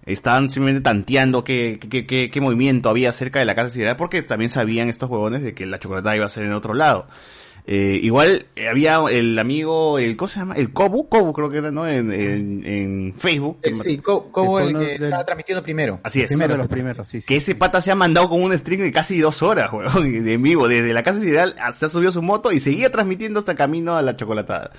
estaban 0.05 0.49
simplemente 0.49 0.81
tanteando 0.81 1.43
qué, 1.43 1.79
qué, 1.89 2.05
qué, 2.05 2.29
qué 2.31 2.41
movimiento 2.41 2.89
había 2.89 3.11
cerca 3.11 3.39
de 3.39 3.45
la 3.45 3.55
casa 3.55 3.69
sideral, 3.69 3.97
porque 3.97 4.21
también 4.21 4.49
sabían 4.49 4.89
estos 4.89 5.09
huevones 5.09 5.43
de 5.43 5.53
que 5.53 5.65
la 5.65 5.79
chocolatada 5.79 6.15
iba 6.15 6.25
a 6.25 6.29
ser 6.29 6.45
en 6.45 6.53
otro 6.53 6.73
lado. 6.73 7.07
Eh, 7.71 7.99
igual 8.01 8.47
eh, 8.55 8.67
había 8.67 8.99
el 9.11 9.37
amigo, 9.37 9.99
el, 9.99 10.17
¿cómo 10.17 10.27
se 10.27 10.39
llama? 10.39 10.55
El 10.55 10.73
Kobu, 10.73 11.07
Kobu 11.07 11.33
creo 11.33 11.51
que 11.51 11.57
era, 11.59 11.69
¿no? 11.69 11.87
En, 11.87 12.11
en, 12.11 12.65
en 12.65 13.13
Facebook. 13.15 13.59
Eh, 13.61 13.73
sí, 13.83 13.99
Co- 13.99 14.31
Cobo 14.31 14.53
fue 14.53 14.63
el 14.63 14.69
uno 14.69 14.79
que 14.79 14.85
del- 14.93 15.03
estaba 15.03 15.23
transmitiendo 15.23 15.61
primero. 15.61 15.99
Así 16.01 16.19
es. 16.21 16.29
Primero 16.29 16.53
de 16.53 16.57
los 16.57 16.67
primeros, 16.67 17.07
sí. 17.07 17.21
Que 17.21 17.35
ese 17.35 17.53
pata 17.53 17.79
se 17.79 17.91
ha 17.91 17.95
mandado 17.95 18.27
con 18.27 18.41
un 18.41 18.57
stream 18.57 18.81
de 18.81 18.91
casi 18.91 19.19
dos 19.19 19.43
horas, 19.43 19.71
weón, 19.71 20.11
de 20.25 20.33
en 20.33 20.41
vivo, 20.41 20.67
desde 20.67 20.91
la 20.95 21.03
casa 21.03 21.19
sideral, 21.19 21.53
se 21.71 21.85
ha 21.85 21.89
subido 21.89 22.11
su 22.11 22.23
moto 22.23 22.51
y 22.51 22.59
seguía 22.59 22.91
transmitiendo 22.91 23.37
hasta 23.37 23.53
camino 23.53 23.95
a 23.95 24.01
la 24.01 24.15
chocolatada. 24.15 24.71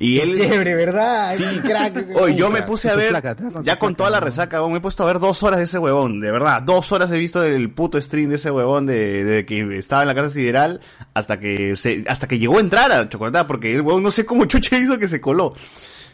Y 0.00 0.18
él... 0.18 0.34
Chévere, 0.36 0.74
¿verdad? 0.74 1.36
Sí, 1.36 1.44
crack. 1.60 2.08
Hoy 2.16 2.34
yo 2.34 2.50
me 2.50 2.62
puse 2.62 2.90
a 2.90 2.96
ver, 2.96 3.10
placa, 3.10 3.36
¿tá? 3.36 3.52
Con 3.52 3.62
ya 3.62 3.78
con 3.78 3.90
placa, 3.90 3.98
toda 3.98 4.10
la 4.10 4.18
resaca, 4.18 4.60
weón, 4.60 4.72
me 4.72 4.78
he 4.78 4.80
puesto 4.80 5.04
a 5.04 5.06
ver 5.06 5.20
dos 5.20 5.40
horas 5.44 5.58
de 5.60 5.64
ese 5.66 5.78
huevón, 5.78 6.20
de 6.20 6.32
verdad, 6.32 6.60
dos 6.62 6.90
horas 6.90 7.08
he 7.12 7.18
visto 7.18 7.40
el 7.44 7.70
puto 7.70 8.00
stream 8.00 8.30
de 8.30 8.34
ese 8.34 8.50
huevón 8.50 8.84
de, 8.86 9.22
de 9.22 9.46
que 9.46 9.78
estaba 9.78 10.02
en 10.02 10.08
la 10.08 10.14
casa 10.16 10.28
sideral 10.30 10.80
hasta 11.14 11.38
que 11.38 11.76
se, 11.76 12.02
hasta 12.08 12.26
que 12.26 12.31
llegó 12.38 12.58
a 12.58 12.60
entrar 12.60 12.90
a 12.92 13.08
chocolatada, 13.08 13.46
porque 13.46 13.72
el 13.74 13.80
huevón 13.82 14.02
no 14.02 14.10
sé 14.10 14.24
cómo 14.24 14.44
chucha 14.46 14.78
hizo 14.78 14.98
que 14.98 15.08
se 15.08 15.20
coló. 15.20 15.54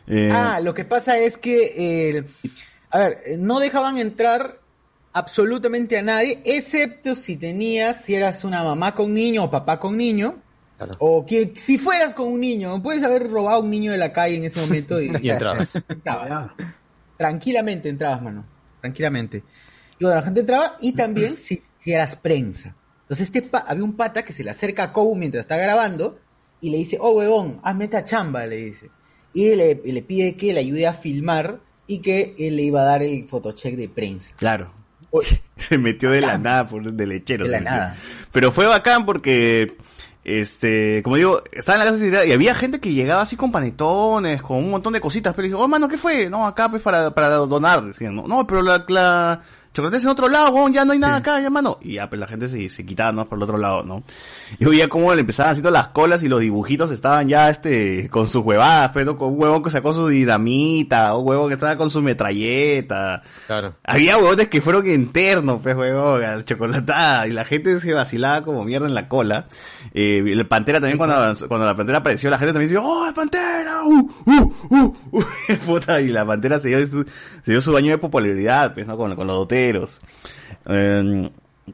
Eh, 0.06 0.30
Ah, 0.32 0.60
lo 0.60 0.72
que 0.74 0.84
pasa 0.84 1.18
es 1.18 1.36
que, 1.36 2.10
el- 2.10 2.26
a 2.90 2.98
ver, 2.98 3.18
eh, 3.26 3.36
no 3.38 3.60
dejaban 3.60 3.98
entrar 3.98 4.58
absolutamente 5.12 5.98
a 5.98 6.02
nadie, 6.02 6.40
excepto 6.44 7.14
si 7.14 7.36
tenías, 7.36 8.02
si 8.04 8.14
eras 8.14 8.44
una 8.44 8.62
mamá 8.62 8.94
con 8.94 9.12
niño 9.12 9.44
o 9.44 9.50
papá 9.50 9.78
con 9.80 9.96
niño, 9.96 10.36
o 11.00 11.26
que 11.26 11.54
si 11.56 11.76
fueras 11.76 12.14
con 12.14 12.28
un 12.28 12.40
niño, 12.40 12.80
puedes 12.82 13.02
haber 13.02 13.28
robado 13.28 13.56
a 13.56 13.60
un 13.60 13.70
niño 13.70 13.90
de 13.92 13.98
la 13.98 14.12
calle 14.12 14.36
en 14.36 14.44
ese 14.44 14.60
momento 14.60 15.00
y, 15.00 15.10
Y 15.22 15.30
entrabas. 15.30 15.74
entrabas. 15.88 16.52
Tranquilamente 17.16 17.88
entrabas, 17.88 18.22
mano, 18.22 18.44
tranquilamente. 18.80 19.42
Y 19.98 20.04
bueno, 20.04 20.16
la 20.20 20.22
gente 20.22 20.40
entraba 20.40 20.76
y 20.80 20.92
también 20.92 21.36
si, 21.36 21.60
si 21.82 21.92
eras 21.92 22.14
prensa. 22.14 22.74
Entonces 23.08 23.26
este 23.26 23.42
pa- 23.42 23.64
había 23.66 23.84
un 23.84 23.94
pata 23.96 24.22
que 24.22 24.34
se 24.34 24.44
le 24.44 24.50
acerca 24.50 24.82
a 24.84 24.92
Kobu 24.92 25.14
mientras 25.14 25.40
está 25.42 25.56
grabando 25.56 26.18
y 26.60 26.68
le 26.70 26.76
dice, 26.76 26.98
oh 27.00 27.12
huevón, 27.12 27.58
hazme 27.62 27.84
esta 27.84 28.04
chamba, 28.04 28.44
le 28.46 28.56
dice. 28.56 28.90
Y 29.32 29.54
le, 29.54 29.76
pide 30.02 30.34
que 30.36 30.52
le 30.52 30.60
ayude 30.60 30.86
a 30.86 30.92
filmar 30.92 31.60
y 31.86 31.98
que 32.00 32.34
él 32.38 32.56
le 32.56 32.64
iba 32.64 32.82
a 32.82 32.84
dar 32.84 33.02
el 33.02 33.26
photocheck 33.26 33.76
de 33.76 33.88
prensa. 33.88 34.32
Claro. 34.36 34.72
Se 35.56 35.78
metió 35.78 36.10
de 36.10 36.20
la 36.20 36.36
nada 36.36 36.68
por 36.68 36.82
de 36.92 37.06
lechero. 37.06 37.44
De 37.46 37.50
la 37.52 37.60
nada. 37.60 37.96
Pero 38.30 38.52
fue 38.52 38.66
bacán 38.66 39.06
porque, 39.06 39.76
este, 40.24 41.00
como 41.02 41.16
digo, 41.16 41.42
estaba 41.52 41.78
en 41.78 41.84
la 41.86 41.90
casa 41.92 42.26
y 42.26 42.32
había 42.32 42.54
gente 42.54 42.78
que 42.80 42.92
llegaba 42.92 43.22
así 43.22 43.36
con 43.36 43.50
panetones, 43.50 44.42
con 44.42 44.58
un 44.58 44.70
montón 44.70 44.92
de 44.92 45.00
cositas, 45.00 45.34
pero 45.34 45.46
dijo, 45.46 45.58
oh 45.58 45.68
mano, 45.68 45.88
¿qué 45.88 45.96
fue? 45.96 46.28
No, 46.28 46.46
acá 46.46 46.68
pues 46.68 46.82
para, 46.82 47.14
para 47.14 47.28
donar. 47.36 47.84
Decían, 47.84 48.14
no, 48.14 48.26
no, 48.26 48.46
pero 48.46 48.60
la, 48.62 48.84
la 48.88 49.42
chocolates 49.78 50.02
en 50.04 50.10
otro 50.10 50.28
lado, 50.28 50.50
huevón, 50.50 50.72
ya 50.72 50.84
no 50.84 50.92
hay 50.92 50.98
nada 50.98 51.16
acá, 51.16 51.40
hermano. 51.40 51.78
Y 51.80 51.94
ya, 51.94 52.08
pues 52.10 52.18
la 52.20 52.26
gente 52.26 52.48
se, 52.48 52.68
se 52.68 52.84
quitaba, 52.84 53.12
¿no? 53.12 53.28
Por 53.28 53.38
el 53.38 53.42
otro 53.44 53.58
lado, 53.58 53.82
¿no? 53.84 54.02
Yo 54.58 54.70
veía 54.70 54.88
cómo 54.88 55.14
le 55.14 55.20
empezaban 55.20 55.52
haciendo 55.52 55.70
las 55.70 55.88
colas 55.88 56.22
y 56.22 56.28
los 56.28 56.40
dibujitos 56.40 56.90
estaban 56.90 57.28
ya, 57.28 57.48
este, 57.48 58.08
con 58.10 58.26
sus 58.28 58.42
huevadas, 58.44 58.90
pero 58.92 59.16
con 59.16 59.32
un 59.32 59.40
huevón 59.40 59.62
que 59.62 59.70
sacó 59.70 59.94
su 59.94 60.08
dinamita, 60.08 61.14
un 61.14 61.26
huevón 61.28 61.48
que 61.48 61.54
estaba 61.54 61.76
con 61.76 61.90
su 61.90 62.02
metralleta. 62.02 63.22
Claro. 63.46 63.74
Había 63.84 64.16
huevones 64.18 64.48
que 64.48 64.60
fueron 64.60 64.88
internos, 64.90 65.60
pues, 65.62 65.76
huevón, 65.76 66.22
al 66.24 66.44
chocolatada, 66.44 67.26
y 67.28 67.32
la 67.32 67.44
gente 67.44 67.80
se 67.80 67.94
vacilaba 67.94 68.42
como 68.42 68.64
mierda 68.64 68.86
en 68.86 68.94
la 68.94 69.08
cola. 69.08 69.46
Eh, 69.94 70.22
el 70.26 70.46
Pantera 70.46 70.80
también, 70.80 70.98
cuando, 70.98 71.16
avanzó- 71.16 71.48
cuando 71.48 71.66
la 71.66 71.76
Pantera 71.76 71.98
apareció, 71.98 72.30
la 72.30 72.38
gente 72.38 72.52
también 72.52 72.70
decía, 72.72 72.84
¡Oh, 72.84 73.06
el 73.06 73.14
Pantera! 73.14 73.82
¡Uh, 73.84 74.10
uh, 74.26 74.54
uh! 74.70 74.96
uh". 75.12 75.24
Puta, 75.66 76.00
y 76.00 76.08
la 76.08 76.26
Pantera 76.26 76.58
se 76.58 76.68
dio 76.68 76.86
su, 76.86 77.04
se 77.42 77.50
dio 77.52 77.60
su 77.62 77.72
baño 77.72 77.90
de 77.90 77.98
popularidad, 77.98 78.74
pues, 78.74 78.86
¿no? 78.86 78.96
Con, 78.96 79.14
con 79.16 79.26
los 79.26 79.36
Eh, 80.66 81.30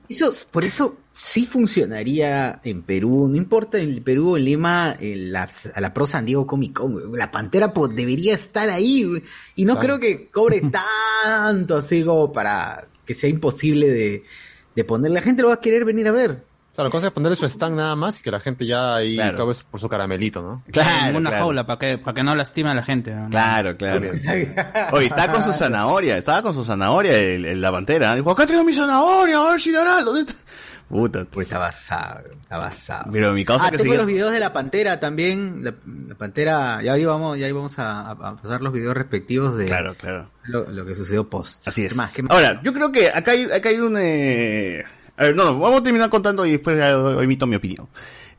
Eso, 0.09 0.30
por 0.51 0.64
eso 0.64 0.97
sí 1.12 1.47
funcionaría 1.47 2.61
en 2.64 2.82
Perú, 2.82 3.28
no 3.28 3.36
importa 3.36 3.78
en 3.78 4.03
Perú 4.03 4.32
o 4.32 4.36
en 4.36 4.45
Lima, 4.45 4.97
en 4.99 5.30
la, 5.32 5.49
a 5.74 5.80
la 5.80 5.95
Pro 5.95 6.07
San 6.07 6.26
Diego 6.26 6.47
Comic 6.47 6.72
Con, 6.72 7.16
la 7.16 7.30
Pantera 7.30 7.72
pues, 7.72 7.95
debería 7.95 8.34
estar 8.34 8.68
ahí, 8.70 9.22
y 9.55 9.64
no 9.64 9.74
Claro. 9.78 9.99
creo 9.99 10.01
que 10.01 10.28
cobre 10.30 10.62
tanto 11.24 11.76
así 11.76 12.03
como 12.03 12.32
para 12.32 12.88
que 13.07 13.14
sea 13.14 13.30
imposible 13.30 13.88
de, 13.88 14.24
de 14.74 14.84
poner, 14.84 15.12
la 15.12 15.22
gente 15.22 15.42
lo 15.42 15.49
va 15.49 15.55
a 15.55 15.61
querer 15.61 15.84
venir 15.84 16.09
a 16.09 16.12
ver. 16.12 16.42
Claro, 16.75 16.89
la 16.89 16.91
cosa 16.91 17.07
es 17.07 17.12
ponerle 17.12 17.37
su 17.37 17.47
stand 17.47 17.77
nada 17.77 17.95
más 17.95 18.18
y 18.18 18.22
que 18.22 18.31
la 18.33 18.41
gente 18.41 18.66
ya 18.66 18.97
ahí 18.97 19.14
Claro. 19.14 19.37
acabe 19.37 19.55
por 19.70 19.79
su 19.81 19.89
caramelito, 19.89 20.43
¿no? 20.43 20.62
en 21.07 21.14
una 21.16 21.31
jaula 21.31 21.64
para 21.64 21.79
que, 21.79 21.99
para 21.99 22.14
que 22.14 22.22
no 22.25 22.35
lastime 22.35 22.70
a 22.70 22.75
la 22.75 22.83
gente. 22.83 23.14
¿no? 23.14 23.31
Claro, 23.31 23.77
claro. 23.77 24.11
Oye, 24.93 25.07
estaba 25.07 25.33
con 25.33 25.43
su 25.43 25.53
zanahoria, 25.53 26.16
estaba 26.18 26.43
con 26.43 26.53
su 26.53 26.64
zanahoria 26.64 27.16
el, 27.16 27.45
el- 27.45 27.61
la 27.61 27.70
pantera. 27.70 28.14
Dijo, 28.16 28.31
acá 28.33 28.47
tengo 28.47 28.64
mi 28.64 28.72
zanahoria, 28.72 29.39
a 29.39 29.51
ver 29.51 29.61
si 29.61 29.70
dará. 29.72 30.03
¿Dónde 30.03 30.22
está? 30.22 30.35
Puta. 30.89 31.25
Pues 31.25 31.47
está 31.47 31.59
basado, 31.59 32.20
está 32.41 32.59
basado. 32.59 33.11
Pero 33.11 33.33
mi 33.33 33.45
causa 33.45 33.68
ah, 33.68 33.70
que 33.70 33.79
tengo 33.79 33.93
seguía- 33.93 33.99
los 33.99 34.07
videos 34.07 34.33
de 34.33 34.41
la 34.41 34.53
Pantera 34.53 35.01
también, 35.01 35.61
la, 35.64 35.72
la 36.09 36.14
Pantera, 36.14 36.83
ya 36.83 36.93
ahí 36.93 37.05
vamos, 37.05 37.39
ya 37.39 37.47
ahí 37.47 37.53
vamos 37.53 37.79
a, 37.79 38.11
a 38.11 38.37
pasar 38.37 38.61
los 38.61 38.72
videos 38.72 38.95
respectivos 38.95 39.57
de 39.57 39.64
Claro, 39.66 39.95
claro. 39.95 40.29
Lo, 40.45 40.64
lo 40.70 40.85
que 40.85 40.95
sucedió 40.95 41.29
post. 41.29 41.66
Así 41.66 41.87
es. 41.87 41.93
¿Qué 41.93 41.97
más? 41.97 42.12
¿Qué 42.12 42.22
más? 42.22 42.33
Ahora, 42.33 42.61
yo 42.62 42.72
creo 42.75 42.93
que 42.93 43.09
acá 43.09 43.31
hay, 43.31 43.45
acá 43.45 43.70
hay 43.70 43.79
un... 43.81 43.97
eh, 43.99 44.85
A 45.16 45.24
ver, 45.24 45.36
no, 45.36 45.58
vamos 45.58 45.80
a 45.80 45.82
terminar 45.82 46.10
contando 46.10 46.44
y 46.44 46.52
después 46.52 46.78
emito 47.20 47.46
mi 47.46 47.56
opinión. 47.56 47.88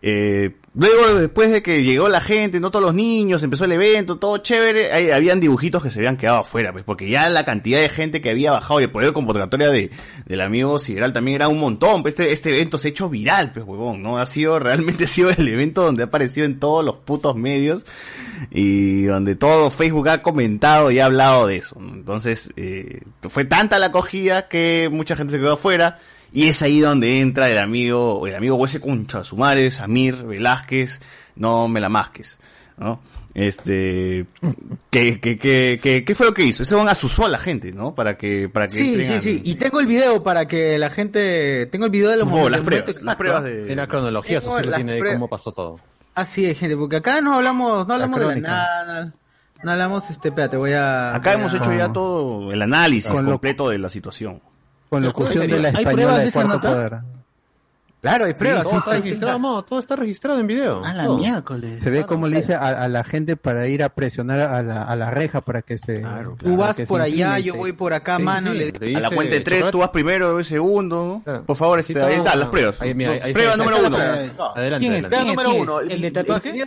Eh, 0.08 0.52
luego, 0.76 1.20
después 1.20 1.52
de 1.52 1.64
que 1.64 1.84
llegó 1.84 2.10
la 2.10 2.22
gente, 2.22 2.60
no 2.60 2.70
todos 2.70 2.86
los 2.86 2.94
niños, 2.94 3.42
empezó 3.42 3.66
el 3.66 3.72
evento, 3.72 4.18
todo 4.18 4.38
chévere, 4.38 4.92
ahí 4.92 5.10
habían 5.10 5.40
dibujitos 5.40 5.82
que 5.82 5.90
se 5.90 6.00
habían 6.00 6.16
quedado 6.16 6.40
afuera, 6.42 6.72
pues, 6.74 6.86
porque 6.86 7.10
ya 7.10 7.28
la 7.30 7.44
cantidad 7.44 7.80
de 7.80 7.90
gente 7.90 8.22
que 8.22 8.30
había 8.30 8.52
bajado 8.52 8.82
y 8.82 8.84
el 8.84 8.92
poder 8.92 9.14
convocatoria 9.14 9.70
de, 9.70 9.90
del 10.28 10.42
amigo 10.42 10.78
Sideral 10.78 11.12
también 11.12 11.36
era 11.36 11.48
un 11.48 11.60
montón, 11.60 12.04
pues 12.04 12.14
este, 12.14 12.34
este 12.34 12.50
evento 12.50 12.78
se 12.78 12.90
ha 12.90 12.92
hecho 12.92 13.10
viral, 13.10 13.52
pues, 13.52 13.66
huevón, 13.66 14.04
¿no? 14.04 14.20
Ha 14.20 14.28
sido, 14.28 14.60
realmente 14.60 15.06
ha 15.06 15.08
sido 15.08 15.32
el 15.32 15.48
evento 15.48 15.84
donde 15.84 16.04
ha 16.04 16.06
aparecido 16.06 16.46
en 16.46 16.60
todos 16.60 16.86
los 16.86 16.98
putos 16.98 17.36
medios 17.36 17.86
y 18.52 19.06
donde 19.06 19.36
todo 19.36 19.72
Facebook 19.72 20.10
ha 20.10 20.22
comentado 20.22 20.92
y 20.92 21.00
ha 21.00 21.06
hablado 21.06 21.48
de 21.48 21.56
eso. 21.56 21.78
Entonces, 21.80 22.54
eh, 22.58 23.02
fue 23.22 23.46
tanta 23.46 23.80
la 23.80 23.88
acogida 23.88 24.48
que 24.50 24.90
mucha 24.92 25.16
gente 25.16 25.34
se 25.34 25.40
quedó 25.40 25.54
afuera, 25.54 25.98
y 26.36 26.50
es 26.50 26.62
ahí 26.62 26.80
donde 26.82 27.20
entra 27.22 27.48
el 27.48 27.58
amigo, 27.58 28.28
el 28.28 28.36
amigo 28.36 28.64
ese 28.66 28.80
concha, 28.80 29.24
su 29.24 29.38
madre, 29.38 29.72
Samir 29.72 30.16
Velázquez, 30.24 31.02
no 31.36 31.68
me 31.68 31.80
la 31.82 31.90
masques, 31.90 32.38
¿no? 32.78 33.00
Este, 33.34 34.26
¿qué, 34.90 35.20
qué, 35.20 35.38
qué, 35.38 35.80
qué, 35.82 36.06
qué 36.06 36.16
fue 36.16 36.26
lo 36.26 36.34
que 36.34 36.44
hizo? 36.46 36.64
Ese 36.64 36.74
van 36.74 36.88
asusó 36.88 37.26
a 37.26 37.30
la 37.30 37.38
gente, 37.38 37.72
¿no? 37.74 37.94
Para 37.94 38.18
que, 38.18 38.48
para 38.50 38.68
que 38.68 38.74
Sí, 38.74 39.04
sí, 39.04 39.20
sí. 39.20 39.42
Y 39.44 39.56
tengo 39.56 39.80
el 39.82 39.88
video 39.88 40.24
para 40.24 40.48
que 40.48 40.78
la 40.78 40.90
gente. 40.90 41.66
Tengo 41.68 41.86
el 41.86 41.92
video 41.92 42.12
de 42.12 42.18
los 42.18 42.30
las 42.50 42.62
pruebas, 42.62 43.02
las 43.04 43.16
pruebas 43.18 43.44
de- 43.44 43.72
En 43.72 43.78
la 43.78 43.88
cronología, 43.88 44.38
eso 44.38 44.58
sí 44.58 44.66
lo 44.70 44.76
tiene 44.76 45.00
cómo 45.00 45.28
pasó 45.28 45.52
todo. 45.52 45.80
Así 46.14 46.46
es, 46.46 46.58
gente, 46.58 46.78
porque 46.78 46.96
acá 46.96 47.20
no 47.20 47.34
hablamos, 47.34 47.86
no 47.88 47.94
hablamos 47.94 48.20
de 48.36 48.40
nada, 48.40 49.14
no 49.64 49.72
hablamos, 49.72 50.10
este, 50.10 50.30
espérate, 50.30 50.56
voy 50.56 50.72
a. 50.72 51.14
Acá 51.16 51.32
voy 51.34 51.42
hemos 51.42 51.54
a- 51.54 51.58
hecho 51.58 51.74
ya 51.74 51.92
todo 51.92 52.54
el 52.54 52.62
análisis 52.62 53.12
Con 53.12 53.26
lo- 53.26 53.32
completo 53.32 53.70
de 53.70 53.80
la 53.80 53.90
situación. 53.90 54.40
Con 54.90 55.04
locución 55.04 55.48
de 55.48 55.60
la 55.60 55.70
¿Hay 55.70 55.76
española 55.76 55.92
pruebas 55.94 56.26
de 56.26 56.32
Cuarto 56.32 56.54
nota? 56.54 56.70
Poder. 56.70 57.00
Claro, 58.02 58.26
hay 58.26 58.34
pruebas. 58.36 58.64
todo 58.64 58.78
está 58.78 58.92
registrado, 58.94 59.40
mo, 59.40 59.64
todo 59.64 59.80
está 59.80 59.96
registrado 59.96 60.40
en 60.40 60.46
video. 60.46 60.86
A 60.86 60.94
la 60.94 61.06
todo. 61.06 61.18
miércoles. 61.18 61.82
Se 61.82 61.90
ve 61.90 62.06
como 62.06 62.28
le 62.28 62.38
dice 62.38 62.54
a, 62.54 62.84
a 62.84 62.88
la 62.88 63.04
gente 63.04 63.36
para 63.36 63.66
ir 63.68 63.82
a 63.82 63.90
presionar 63.90 64.40
a 64.42 64.62
la, 64.62 64.84
a 64.84 64.96
la 64.96 65.10
reja 65.10 65.42
para 65.42 65.64
que 65.64 65.80
se. 65.80 66.02
Tú 66.02 66.38
para 66.38 66.56
vas 66.56 66.76
que 66.76 66.84
se 66.84 66.88
por 66.88 67.02
allá, 67.02 67.40
yo 67.40 67.56
voy 67.56 67.74
por 67.74 67.94
acá, 67.94 68.18
Sí, 68.18 68.24
mano. 68.24 68.52
sí. 68.52 68.58
le- 68.60 68.72
Le 68.74 68.96
A 68.96 69.00
la 69.00 69.08
dice, 69.10 69.16
cuenta 69.16 69.34
de 69.34 69.42
tres, 69.42 69.58
chocolate- 69.60 69.72
tú 69.72 69.78
vas 69.80 69.90
primero, 69.90 70.38
yo 70.38 70.44
segundo. 70.44 71.24
Por 71.48 71.56
favor, 71.56 71.80
este, 71.80 72.00
ahí 72.00 72.18
está, 72.18 72.36
las 72.36 72.50
pruebas. 72.50 72.80
Ahí, 72.80 72.94
mira, 72.94 73.12
ahí- 73.14 73.20
ahí 73.24 73.34
Prueba 73.34 73.58
número 73.58 73.78
uno. 73.80 73.98
Adelante, 73.98 74.30
¿Quién 74.36 74.36
es? 74.38 74.56
adelante. 74.56 74.86
¿Quién 74.86 74.94
es? 74.94 75.28
número 75.28 75.50
¿Quién 75.50 75.62
es? 75.64 75.68
uno, 75.68 75.80
¿El 75.80 76.02
de 76.02 76.12
tatuaje? 76.12 76.66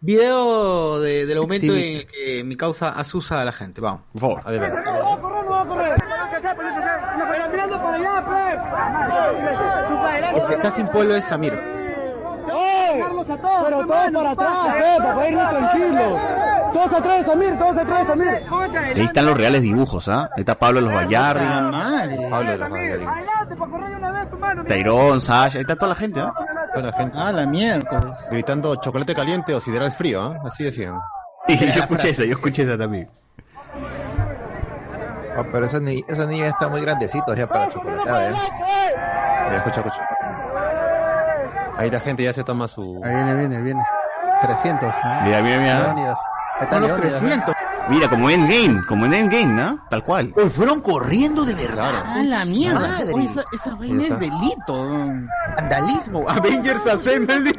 Video, 0.00 1.00
de, 1.00 1.26
del 1.26 1.38
momento 1.40 1.72
Sí. 1.74 1.82
en 1.84 1.96
el 1.96 2.06
que 2.06 2.44
mi 2.44 2.56
causa 2.56 2.90
asusa 2.90 3.40
a 3.42 3.44
la 3.44 3.52
gente, 3.52 3.80
vamos. 3.80 4.02
Por 4.12 4.20
favor. 4.20 4.42
Adelante. 7.36 7.56
El 10.36 10.46
que 10.46 10.52
está 10.52 10.70
sin 10.70 10.88
polo 10.88 11.14
es 11.14 11.24
Samir. 11.24 11.76
Pero 12.98 13.86
todos 13.86 14.12
para 14.12 14.30
atrás, 14.30 14.76
eh, 14.76 14.96
para 14.98 15.28
irnos 15.28 15.50
tranquilos. 15.50 16.20
Todos 16.72 16.92
atrás, 16.92 17.26
Samir, 17.26 17.58
todos 17.58 17.76
atrás, 17.76 18.06
Samir. 18.06 18.42
Ahí 18.94 19.02
están 19.02 19.26
los 19.26 19.36
reales 19.36 19.62
dibujos, 19.62 20.08
¿ah? 20.08 20.30
Ahí 20.36 20.40
está 20.40 20.54
Pablo 20.58 20.80
de 20.80 20.86
los 20.86 20.94
Vallardia, 20.94 21.62
Madre. 21.62 22.28
Pablo 22.30 22.50
de 22.52 22.58
los 22.58 22.70
Vallardinos. 22.70 23.14
Tairón, 24.66 25.20
Sasha, 25.20 25.58
ahí 25.58 25.62
está 25.62 25.76
toda 25.76 25.88
la 25.90 25.94
gente, 25.94 26.20
¿ah? 26.20 26.32
Buena 26.74 26.92
gente. 26.92 27.18
A 27.18 27.32
la 27.32 27.46
miércoles. 27.46 28.12
Gritando 28.30 28.76
chocolate 28.76 29.14
caliente 29.14 29.54
o 29.54 29.60
sideral 29.60 29.90
frío, 29.92 30.22
¿ah? 30.22 30.38
Así 30.44 30.64
decían. 30.64 30.98
Y 31.48 31.56
yo 31.56 31.80
escuché 31.80 32.10
esa, 32.10 32.24
yo 32.24 32.32
escuché 32.32 32.64
esa 32.64 32.76
también. 32.76 33.08
Oh, 35.38 35.44
pero 35.52 35.66
esos, 35.66 35.82
ni 35.82 36.04
esos 36.08 36.26
niños 36.28 36.48
están 36.48 36.70
muy 36.70 36.80
grandecitos 36.80 37.36
ya 37.36 37.46
para 37.46 37.68
chocolatada, 37.68 38.30
¿eh? 38.30 38.34
Mira, 39.46 39.56
escucha, 39.58 39.80
escucha. 39.80 40.08
Ahí 41.76 41.90
la 41.90 42.00
gente 42.00 42.22
ya 42.22 42.32
se 42.32 42.42
toma 42.42 42.66
su... 42.68 43.00
Ahí 43.04 43.14
viene, 43.14 43.34
viene, 43.34 43.60
viene. 43.60 43.84
300. 44.40 44.82
¿no? 44.88 45.20
Mira, 45.22 45.42
mira, 45.42 45.58
mira. 45.58 45.80
Leónidas. 45.80 46.18
Ahí 46.54 46.62
está 46.62 46.68
Con 46.68 46.80
los 46.82 46.90
Leónidas, 46.90 47.22
¿no? 47.22 47.28
300. 47.28 47.54
Mira, 47.88 48.08
como 48.10 48.28
en 48.30 48.42
Endgame, 48.50 48.84
como 48.86 49.06
en 49.06 49.14
Endgame, 49.14 49.54
¿no? 49.54 49.80
Tal 49.88 50.02
cual. 50.04 50.30
Pues 50.34 50.52
fueron 50.52 50.80
corriendo 50.80 51.44
de 51.44 51.54
verdad. 51.54 51.74
Claro. 52.02 52.20
A 52.20 52.22
la 52.24 52.44
mierda. 52.44 52.80
Madre. 52.80 53.12
Oye, 53.14 53.24
esa, 53.26 53.44
esa 53.52 53.74
vaina 53.76 54.02
es 54.02 54.18
delito. 54.18 54.88
Vandalismo. 55.56 56.28
Avengers 56.28 56.86
Assemble. 56.86 57.54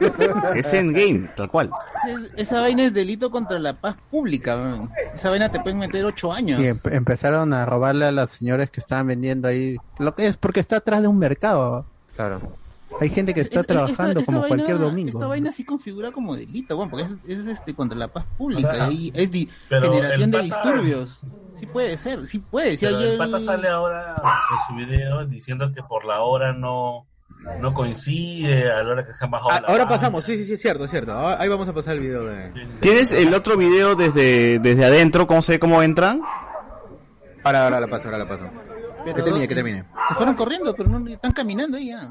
Es 0.55 0.73
Endgame, 0.73 1.29
tal 1.35 1.49
cual. 1.49 1.69
Es- 2.07 2.47
Esa 2.47 2.61
vaina 2.61 2.83
es 2.83 2.93
delito 2.93 3.31
contra 3.31 3.57
la 3.59 3.73
paz 3.73 3.95
pública. 4.11 4.55
weón. 4.55 4.91
Esa 5.13 5.29
vaina 5.29 5.49
te 5.49 5.59
pueden 5.59 5.79
meter 5.79 6.03
ocho 6.05 6.33
años. 6.33 6.59
Y 6.61 6.67
em- 6.67 6.79
empezaron 6.91 7.53
a 7.53 7.65
robarle 7.65 8.05
a 8.05 8.11
las 8.11 8.31
señoras 8.31 8.69
que 8.69 8.79
estaban 8.81 9.07
vendiendo 9.07 9.47
ahí. 9.47 9.77
Lo 9.97 10.13
que 10.15 10.27
es 10.27 10.37
porque 10.37 10.59
está 10.59 10.77
atrás 10.77 11.01
de 11.01 11.07
un 11.07 11.17
mercado. 11.17 11.85
Claro. 12.15 12.41
Hay 12.99 13.09
gente 13.09 13.33
que 13.33 13.41
está 13.41 13.59
Es- 13.59 13.63
es- 13.63 13.67
trabajando 13.67 14.09
esta- 14.11 14.19
esta 14.21 14.25
como 14.31 14.39
vaina- 14.41 14.55
cualquier 14.55 14.79
domingo. 14.79 15.17
Esta 15.19 15.27
vaina 15.27 15.51
sí 15.51 15.63
configura 15.65 16.11
como 16.11 16.35
delito, 16.35 16.75
bueno, 16.77 16.89
porque 16.89 17.05
es, 17.05 17.15
es, 17.27 17.45
este 17.47 17.73
contra 17.75 17.97
la 17.97 18.07
paz 18.07 18.25
pública. 18.37 18.89
Y 18.89 19.11
es 19.13 19.29
di- 19.31 19.49
pero 19.69 19.91
generación 19.93 20.31
de 20.31 20.41
disturbios. 20.41 21.19
Sí 21.59 21.65
puede 21.65 21.97
ser, 21.97 22.25
sí 22.27 22.39
puede. 22.39 22.77
Si 22.77 22.85
Pero 22.85 22.97
hay 22.97 23.07
el 23.09 23.17
pata 23.17 23.39
sale 23.39 23.67
ahora 23.67 24.15
en 24.15 24.67
su 24.67 24.85
video 24.85 25.25
diciendo 25.25 25.71
que 25.73 25.83
por 25.83 26.05
la 26.05 26.21
hora 26.21 26.53
no, 26.53 27.05
no 27.59 27.73
coincide, 27.73 28.71
a 28.71 28.83
la 28.83 28.91
hora 28.91 29.05
que 29.05 29.13
se 29.13 29.25
han 29.25 29.31
bajado 29.31 29.49
Ah, 29.51 29.61
la 29.61 29.67
ahora 29.67 29.83
banda. 29.83 29.95
pasamos, 29.95 30.23
sí, 30.23 30.37
sí, 30.37 30.45
sí, 30.45 30.53
es 30.53 30.61
cierto, 30.61 30.85
es 30.85 30.91
cierto. 30.91 31.11
Ahora- 31.13 31.41
Ahí 31.41 31.49
vamos 31.49 31.67
a 31.67 31.73
pasar 31.73 31.95
el 31.95 31.99
video 32.01 32.25
de... 32.25 32.51
¿Tienes 32.79 33.11
el 33.11 33.33
otro 33.33 33.57
video 33.57 33.95
desde, 33.95 34.59
desde 34.59 34.85
adentro? 34.85 35.27
¿Cómo 35.27 35.41
sé 35.41 35.59
cómo 35.59 35.81
entran? 35.83 36.21
Ahora, 37.43 37.63
ahora 37.65 37.79
la 37.79 37.87
paso, 37.87 38.07
ahora 38.07 38.17
la 38.19 38.27
paso. 38.27 38.45
Pero 39.03 39.15
que 39.15 39.21
termine, 39.23 39.39
dos- 39.45 39.47
que 39.49 39.55
termine. 39.55 39.85
Se 40.09 40.15
fueron 40.15 40.35
corriendo, 40.35 40.73
pero 40.75 40.89
no 40.89 41.07
están 41.07 41.31
caminando 41.31 41.77
ahí 41.77 41.89
ya. 41.89 42.09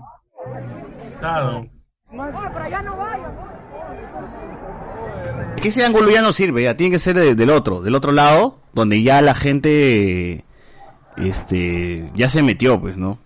Claro. 1.21 1.67
Que 5.61 5.69
ese 5.69 5.85
ángulo 5.85 6.11
ya 6.11 6.23
no 6.23 6.33
sirve, 6.33 6.63
ya 6.63 6.77
tiene 6.77 6.93
que 6.93 6.99
ser 6.99 7.17
de- 7.17 7.35
del 7.35 7.51
otro, 7.51 7.83
del 7.83 7.95
otro 7.95 8.13
lado, 8.13 8.61
donde 8.73 9.03
ya 9.03 9.23
la 9.23 9.35
gente, 9.35 10.45
este, 11.17 12.11
ya 12.15 12.29
se 12.29 12.43
metió, 12.43 12.81
pues, 12.81 12.97
¿no? 12.97 13.19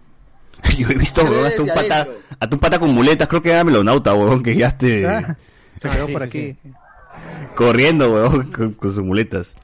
Yo 0.79 0.89
he 0.89 0.95
visto, 0.95 1.23
weón, 1.25 1.47
hasta 1.47 1.63
un 1.63 1.69
pata, 1.69 2.09
hasta 2.39 2.57
un 2.57 2.61
pata 2.61 2.79
con 2.79 2.91
muletas, 2.91 3.29
creo 3.29 3.43
que 3.43 3.51
era 3.51 3.65
melonauta, 3.65 4.15
weón, 4.15 4.43
que 4.43 4.55
ya 4.57 4.69
esté 4.69 5.07
Ah, 5.07 5.37
sí, 5.83 5.89
por 6.13 6.29
sí, 6.29 6.57
corriendo, 7.57 8.13
weón, 8.13 8.51
con, 8.53 8.73
con 8.75 8.93
sus 8.93 9.03
muletas. 9.05 9.57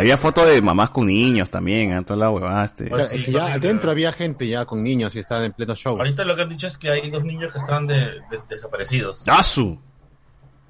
Había 0.00 0.16
fotos 0.16 0.46
de 0.46 0.62
mamás 0.62 0.90
con 0.90 1.06
niños 1.06 1.50
también, 1.50 1.92
¿eh? 1.92 2.02
toda 2.04 2.18
la 2.20 2.30
huevada, 2.30 2.64
este. 2.64 2.86
Sí, 2.88 3.02
es 3.16 3.26
que 3.26 3.32
ya 3.32 3.52
adentro 3.52 3.90
había 3.90 4.12
gente 4.12 4.48
ya 4.48 4.64
con 4.64 4.82
niños 4.82 5.14
y 5.14 5.18
estaban 5.18 5.44
en 5.44 5.52
pleno 5.52 5.74
show. 5.74 5.96
Ahorita 5.98 6.24
lo 6.24 6.34
que 6.34 6.42
han 6.42 6.48
dicho 6.48 6.66
es 6.66 6.78
que 6.78 6.90
hay 6.90 7.10
dos 7.10 7.22
niños 7.22 7.52
que 7.52 7.58
están 7.58 7.86
de, 7.86 8.20
des- 8.30 8.48
desaparecidos. 8.48 9.28
¡Asu! 9.28 9.78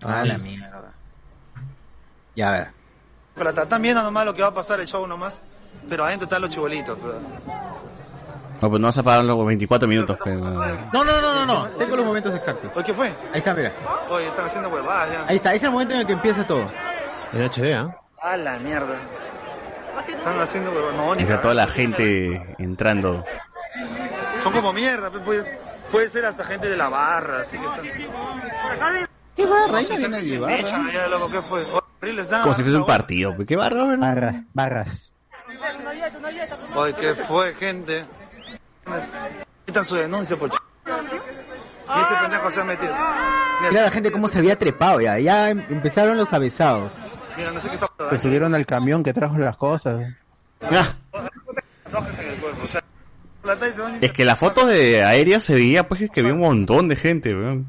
Ah, 0.05 0.25
la 0.25 0.37
mierda. 0.39 0.93
Ya, 2.35 2.49
a 2.49 2.53
ver. 2.59 2.69
Plata, 3.35 3.63
están 3.63 3.83
viendo 3.83 4.03
nomás 4.03 4.25
lo 4.25 4.35
que 4.35 4.43
va 4.43 4.49
a 4.49 4.55
pasar 4.55 4.81
el 4.81 4.87
show 4.87 5.07
nomás. 5.07 5.41
pero 5.89 6.05
adentro 6.05 6.25
están 6.25 6.43
los 6.43 6.51
chibolitos. 6.51 6.99
pero- 7.01 7.21
No, 8.61 8.69
pues 8.69 8.81
no 8.81 8.89
vas 8.89 8.99
a 8.99 9.03
parar 9.03 9.25
los 9.25 9.47
24 9.47 9.89
minutos. 9.89 10.19
Pero... 10.25 10.41
No, 10.41 11.05
no, 11.05 11.21
no, 11.21 11.35
no, 11.35 11.47
no. 11.47 11.65
Tengo 11.79 11.97
los 11.97 12.05
momentos 12.07 12.35
exactos. 12.35 12.71
Oye, 12.75 12.85
¿qué 12.85 12.93
fue? 12.95 13.07
Ahí 13.33 13.39
está, 13.39 13.55
mira. 13.55 13.73
Oye, 14.11 14.27
están 14.27 14.47
haciendo 14.47 14.69
huevadas 14.71 15.11
ya. 15.13 15.25
Ahí 15.29 15.37
está, 15.37 15.51
ese 15.51 15.57
es 15.59 15.63
el 15.65 15.71
momento 15.71 15.95
en 15.95 16.01
el 16.01 16.07
que 16.07 16.13
empieza 16.15 16.45
todo. 16.47 16.69
En 17.33 17.43
HD, 17.43 17.75
¿ah? 17.75 17.97
A 18.23 18.37
la 18.37 18.59
mierda. 18.59 18.99
Están 20.09 20.41
haciendo 20.41 21.15
ni 21.17 21.23
Está 21.23 21.41
toda 21.41 21.55
la 21.55 21.67
gente 21.67 22.55
entrando. 22.59 23.25
Son 24.43 24.53
como 24.53 24.73
mierda, 24.73 25.11
pues, 25.11 25.23
puede, 25.23 25.59
puede 25.91 26.09
ser 26.09 26.25
hasta 26.25 26.45
gente 26.45 26.69
de 26.69 26.77
la 26.77 26.89
barra, 26.89 27.41
así 27.41 27.59
que 27.59 27.65
están... 27.67 29.09
¿Qué 29.37 29.47
barra? 29.47 29.79
Ahí 29.79 29.87
no 29.89 29.97
viene 29.97 30.09
nadie, 30.09 30.39
barra. 30.39 30.93
Ya, 30.93 31.07
loco, 31.09 31.31
¿qué 31.31 31.43
fue? 31.43 31.65
Horrible 32.01 32.23
está. 32.23 32.43
Como 32.43 32.55
si 32.55 32.63
fuese 32.63 32.79
un 32.79 32.87
partido. 32.87 33.35
pues, 33.37 33.49
¿Qué 33.49 33.57
barra? 33.57 33.85
güey? 33.85 33.97
Barras, 33.97 34.35
barras. 34.53 35.13
Oye, 36.75 36.95
¿qué 36.95 37.15
fue, 37.15 37.55
gente? 37.55 38.05
Quitan 39.67 39.85
su 39.85 39.95
denuncia 39.97 40.37
por 40.37 40.51
ch... 40.51 40.57
Y 40.87 42.01
ese 42.01 42.15
pendejo 42.23 42.51
se 42.51 42.61
ha 42.61 42.65
metido. 42.65 42.95
Mira 43.69 43.83
la 43.83 43.91
gente 43.91 44.13
cómo 44.13 44.29
se 44.29 44.39
había 44.39 44.57
trepado 44.59 45.01
ya. 45.01 45.19
Ya 45.19 45.51
em- 45.51 45.65
empezaron 45.69 46.17
los 46.17 46.33
avesados. 46.33 46.93
Mira, 47.37 47.51
no 47.53 47.61
sé 47.61 47.69
qué 47.69 47.75
está... 47.75 47.89
Se 48.11 48.19
subieron 48.19 48.55
al 48.55 48.67
camión 48.67 49.03
que 49.03 49.13
trajo 49.13 49.39
las 49.39 49.57
cosas. 49.57 50.03
Y 50.63 50.75
Es 54.05 54.13
que 54.13 54.25
las 54.25 54.39
fotos 54.39 54.69
de 54.69 55.03
aéreas 55.03 55.45
se 55.45 55.55
veía, 55.55 55.89
pues, 55.89 56.03
es 56.03 56.11
que 56.11 56.21
había 56.21 56.35
un 56.35 56.41
montón 56.41 56.89
de 56.89 56.97
gente, 56.97 57.35
weón. 57.35 57.67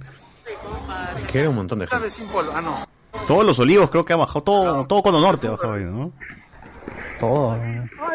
Que 1.32 1.39
era 1.39 1.49
un 1.49 1.55
montón 1.55 1.80
de 1.80 1.88
polo. 1.88 2.51
Ah, 2.53 2.62
no. 2.62 2.86
Todos 3.28 3.45
los 3.45 3.59
olivos 3.59 3.89
creo 3.89 4.05
que 4.05 4.14
ha 4.14 4.18
bajado, 4.18 4.43
todo, 4.43 4.86
todo 4.86 5.03
Cono 5.03 5.20
Norte 5.22 5.47
ha 5.47 5.51
bajado, 5.51 5.78
¿no? 5.78 6.12
Todo. 7.22 7.57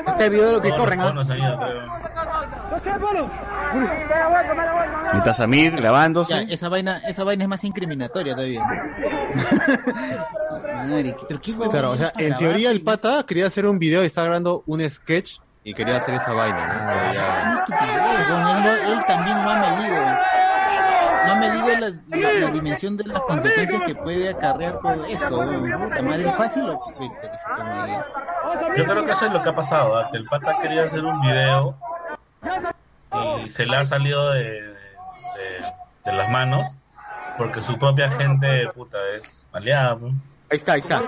Este 0.09 0.28
video 0.28 0.46
de 0.46 0.52
lo 0.54 0.61
que 0.61 0.70
corren, 0.74 1.00
¿ah? 1.00 1.14
Y 5.14 5.16
está 5.18 5.32
Samir 5.32 5.72
Ya, 5.72 5.80
grabándose. 5.80 6.46
esa 6.50 6.68
vaina, 6.68 7.00
esa 7.07 7.22
vaina 7.24 7.44
es 7.44 7.48
más 7.48 7.62
incriminatoria 7.64 8.34
todavía. 8.34 8.62
Madre, 10.86 11.16
pero 11.28 11.40
qué 11.40 11.54
Claro, 11.70 11.92
o 11.92 11.96
sea, 11.96 12.12
en 12.18 12.34
teoría 12.34 12.70
el 12.70 12.82
pata 12.82 13.24
quería 13.26 13.46
hacer 13.46 13.64
un 13.66 13.78
video 13.78 14.02
y 14.02 14.07
estaba 14.07 14.26
grabando 14.26 14.62
un 14.66 14.88
sketch 14.88 15.38
y 15.64 15.72
quería 15.74 15.96
hacer 15.96 16.14
esa 16.14 16.32
vaina, 16.32 16.66
¿no? 16.66 16.74
Pero 16.74 17.09
Es 17.11 17.14
ya- 17.14 17.42
una 17.42 17.54
estupidez, 17.54 18.28
él, 18.28 18.28
no- 18.62 18.92
él 18.98 19.04
también 19.07 19.36
no 19.42 19.50
ha 19.50 19.57
medido. 19.76 20.02
No 21.27 21.33
ha 21.33 21.35
medido 21.37 21.68
la, 21.68 21.91
la- 22.09 22.33
la 22.41 22.51
dimensión 22.53 22.97
de 22.97 23.05
las 23.05 23.20
consecuencias 23.20 23.83
que 23.83 23.95
puede 23.95 24.29
acarrear 24.29 24.79
todo 24.81 25.05
eso. 25.07 25.43
madre, 26.03 26.33
fácil 26.33 26.66
lo 26.66 26.81
Yo 28.77 28.85
creo 28.85 29.05
que 29.05 29.12
eso 29.12 29.27
es 29.27 29.33
lo 29.33 29.43
que 29.43 29.49
ha 29.49 29.55
pasado, 29.55 29.97
¿ah? 29.99 30.09
que 30.11 30.18
el 30.18 30.24
pata 30.27 30.59
quería 30.61 30.85
hacer 30.85 31.05
un 31.05 31.20
video 31.20 31.77
y 33.45 33.51
se 33.51 33.66
le 33.66 33.77
ha 33.77 33.85
salido 33.85 34.31
de, 34.33 34.43
de- 34.43 34.77
de 36.05 36.12
las 36.12 36.31
manos 36.31 36.77
porque 37.39 37.62
su 37.62 37.77
propia 37.79 38.09
gente, 38.11 38.68
puta, 38.74 38.99
es 39.18 39.45
maleada. 39.53 39.99
Ahí 40.57 40.59
está, 40.59 40.72
ahí 40.72 40.80
está. 40.80 41.00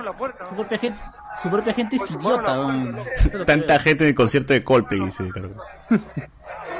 Su 0.49 0.55
propia 0.55 0.77
gente, 0.77 0.99
su 1.41 1.49
propia 1.49 1.73
gente 1.73 1.95
es 1.95 2.11
idiota. 2.11 3.45
Tanta 3.47 3.79
gente 3.79 4.03
en 4.03 4.09
el 4.09 4.15
concierto 4.15 4.53
de 4.53 4.63
Coldplay, 4.63 4.99
dice. 5.05 5.27
claro. 5.29 5.55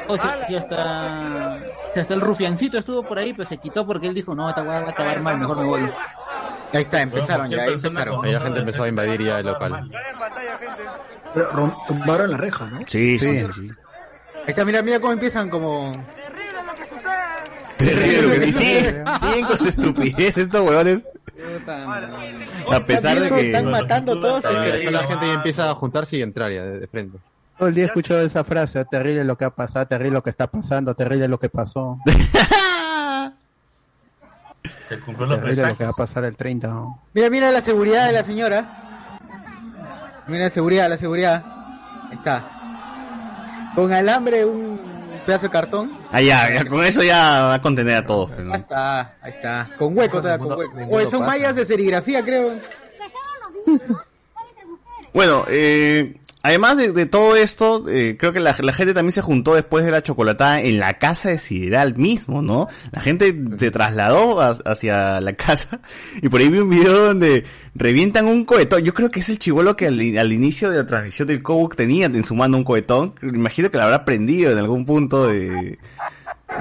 O 0.08 0.18
sea, 0.18 0.46
si 0.46 0.56
hasta, 0.56 1.60
si 1.94 2.00
hasta 2.00 2.14
el 2.14 2.22
rufiancito 2.22 2.78
estuvo 2.78 3.04
por 3.04 3.18
ahí, 3.18 3.34
pues 3.34 3.48
se 3.48 3.58
quitó 3.58 3.86
porque 3.86 4.08
él 4.08 4.14
dijo, 4.14 4.36
no, 4.36 4.48
esta 4.50 4.62
weá 4.62 4.82
va 4.82 4.88
a 4.88 4.92
acabar 4.92 5.20
mal, 5.22 5.38
mejor 5.38 5.58
me 5.58 5.66
voy. 5.66 5.82
Ahí 6.72 6.82
está, 6.82 7.02
empezaron 7.02 7.50
ya, 7.50 7.64
ahí 7.64 7.74
empezaron. 7.74 8.24
Ahí 8.24 8.34
la 8.34 8.42
gente 8.42 8.60
empezó 8.60 8.84
a 8.84 8.88
invadir 8.88 9.24
ya 9.24 9.40
el 9.40 9.48
local. 9.48 9.90
Pero 11.34 11.78
tumbaron 11.88 12.32
la 12.32 12.38
reja, 12.38 12.68
¿no? 12.68 12.80
Sí, 12.86 13.18
sí, 13.18 13.40
sí, 13.40 13.54
sí. 13.54 13.72
Ahí 14.36 14.46
está, 14.48 14.64
mira, 14.64 14.82
mira 14.84 15.00
cómo 15.00 15.14
empiezan 15.14 15.50
como... 15.50 15.92
Terrible 17.80 18.22
lo 18.22 18.32
que 18.42 18.48
y 18.48 18.54
siguen, 18.54 19.04
siguen 19.20 19.46
con 19.46 19.58
su 19.58 19.70
estupidez 19.70 20.38
estos 20.38 20.68
huevones. 20.68 21.02
A 22.72 22.86
pesar 22.86 23.20
de 23.22 23.30
que. 23.30 23.48
Están 23.48 23.72
matando 23.72 24.20
todos. 24.20 24.44
Terrible. 24.44 24.92
la 24.92 25.04
gente 25.04 25.28
ya 25.28 25.34
empieza 25.34 25.70
a 25.70 25.76
juntarse 25.76 26.18
y 26.18 26.22
entrar 26.22 26.52
ya 26.52 26.64
de, 26.64 26.86
frente. 26.88 27.18
Todo 27.58 27.70
el 27.70 27.76
día 27.76 27.86
he 27.86 27.88
escuchado 27.88 28.20
esa 28.22 28.44
frase, 28.44 28.84
terrible 28.86 29.24
lo 29.24 29.38
que 29.38 29.46
ha 29.46 29.50
pasado, 29.50 29.88
terrible 29.88 30.16
lo 30.16 30.24
que 30.24 30.30
está 30.30 30.48
pasando, 30.48 30.94
terrible 30.94 31.30
lo 31.30 31.40
que 31.40 31.50
pasó. 31.50 31.98
Se 34.90 35.00
cumplió 35.00 35.26
los 35.26 35.40
Terrible 35.40 35.68
lo 35.68 35.78
que 35.78 35.84
va 35.86 35.92
a 35.92 35.94
pasar 35.94 36.26
el 36.26 36.36
30. 36.36 36.68
¿no? 36.68 37.02
Mira, 37.14 37.30
mira 37.30 37.50
la 37.52 37.62
seguridad 37.62 38.08
de 38.08 38.12
la 38.12 38.24
señora. 38.24 39.20
Mira 40.28 40.44
la 40.44 40.50
seguridad, 40.50 40.90
la 40.90 40.98
seguridad. 40.98 41.46
Ahí 42.10 42.16
está. 42.18 42.44
Con 43.74 43.94
alambre, 43.94 44.46
un 44.46 44.99
pedazo 45.30 45.46
de 45.46 45.52
cartón. 45.52 45.92
Ah, 46.12 46.22
ya, 46.22 46.52
ya, 46.52 46.66
con 46.66 46.84
eso 46.84 47.04
ya 47.04 47.44
va 47.44 47.54
a 47.54 47.62
contener 47.62 47.98
a 47.98 48.04
todos. 48.06 48.32
no. 48.40 48.52
Ahí 48.52 48.60
está, 48.60 49.14
ahí 49.22 49.30
está. 49.30 49.68
Con 49.78 49.96
hueco, 49.96 50.20
todavía, 50.22 50.44
con 50.44 50.58
hueco. 50.58 50.96
O 50.96 51.00
son 51.02 51.20
pasa. 51.20 51.26
mallas 51.28 51.56
de 51.56 51.66
serigrafía, 51.66 52.24
creo. 52.24 52.54
Bueno, 55.12 55.44
eh, 55.48 56.20
además 56.44 56.78
de, 56.78 56.92
de 56.92 57.06
todo 57.06 57.36
esto, 57.36 57.88
eh, 57.90 58.16
creo 58.20 58.32
que 58.34 58.40
la, 58.40 58.56
la 58.60 58.74
gente 58.74 58.94
también 58.94 59.12
se 59.12 59.22
juntó 59.22 59.56
después 59.56 59.84
de 59.86 59.92
la 59.92 60.02
chocolatada 60.02 60.62
en 60.62 60.80
la 60.80 60.94
casa 61.00 61.30
de 61.30 61.38
Sideral 61.38 61.96
mismo, 61.98 62.42
¿no? 62.42 62.68
La 62.92 63.02
gente 63.02 63.36
se 63.58 63.72
trasladó 63.72 64.42
a- 64.42 64.56
hacia 64.66 65.20
la 65.22 65.34
casa 65.34 65.82
y 66.22 66.30
por 66.30 66.40
ahí 66.42 66.50
vi 66.50 66.60
un 66.60 66.70
video 66.70 67.06
donde 67.08 67.44
revientan 67.76 68.28
un 68.28 68.46
cohetón. 68.46 68.84
Yo 68.84 68.94
creo 68.94 69.10
que 69.12 69.20
es 69.22 69.30
el 69.30 69.40
chivolo 69.40 69.76
que 69.76 69.88
al, 69.88 70.00
al 70.18 70.34
inicio 70.34 70.70
de 70.70 70.78
la 70.78 70.86
transmisión 70.86 71.28
del 71.28 71.42
Cobook 71.44 71.76
tenía 71.76 72.06
en 72.08 72.24
su 72.24 72.36
mano 72.36 72.58
un 72.58 72.64
cohetón. 72.64 73.14
Imagino 73.22 73.70
que 73.72 73.78
lo 73.78 73.84
habrá 73.84 74.06
prendido 74.06 74.52
en 74.52 74.58
algún 74.58 74.86
punto 74.86 75.28
de, 75.28 75.78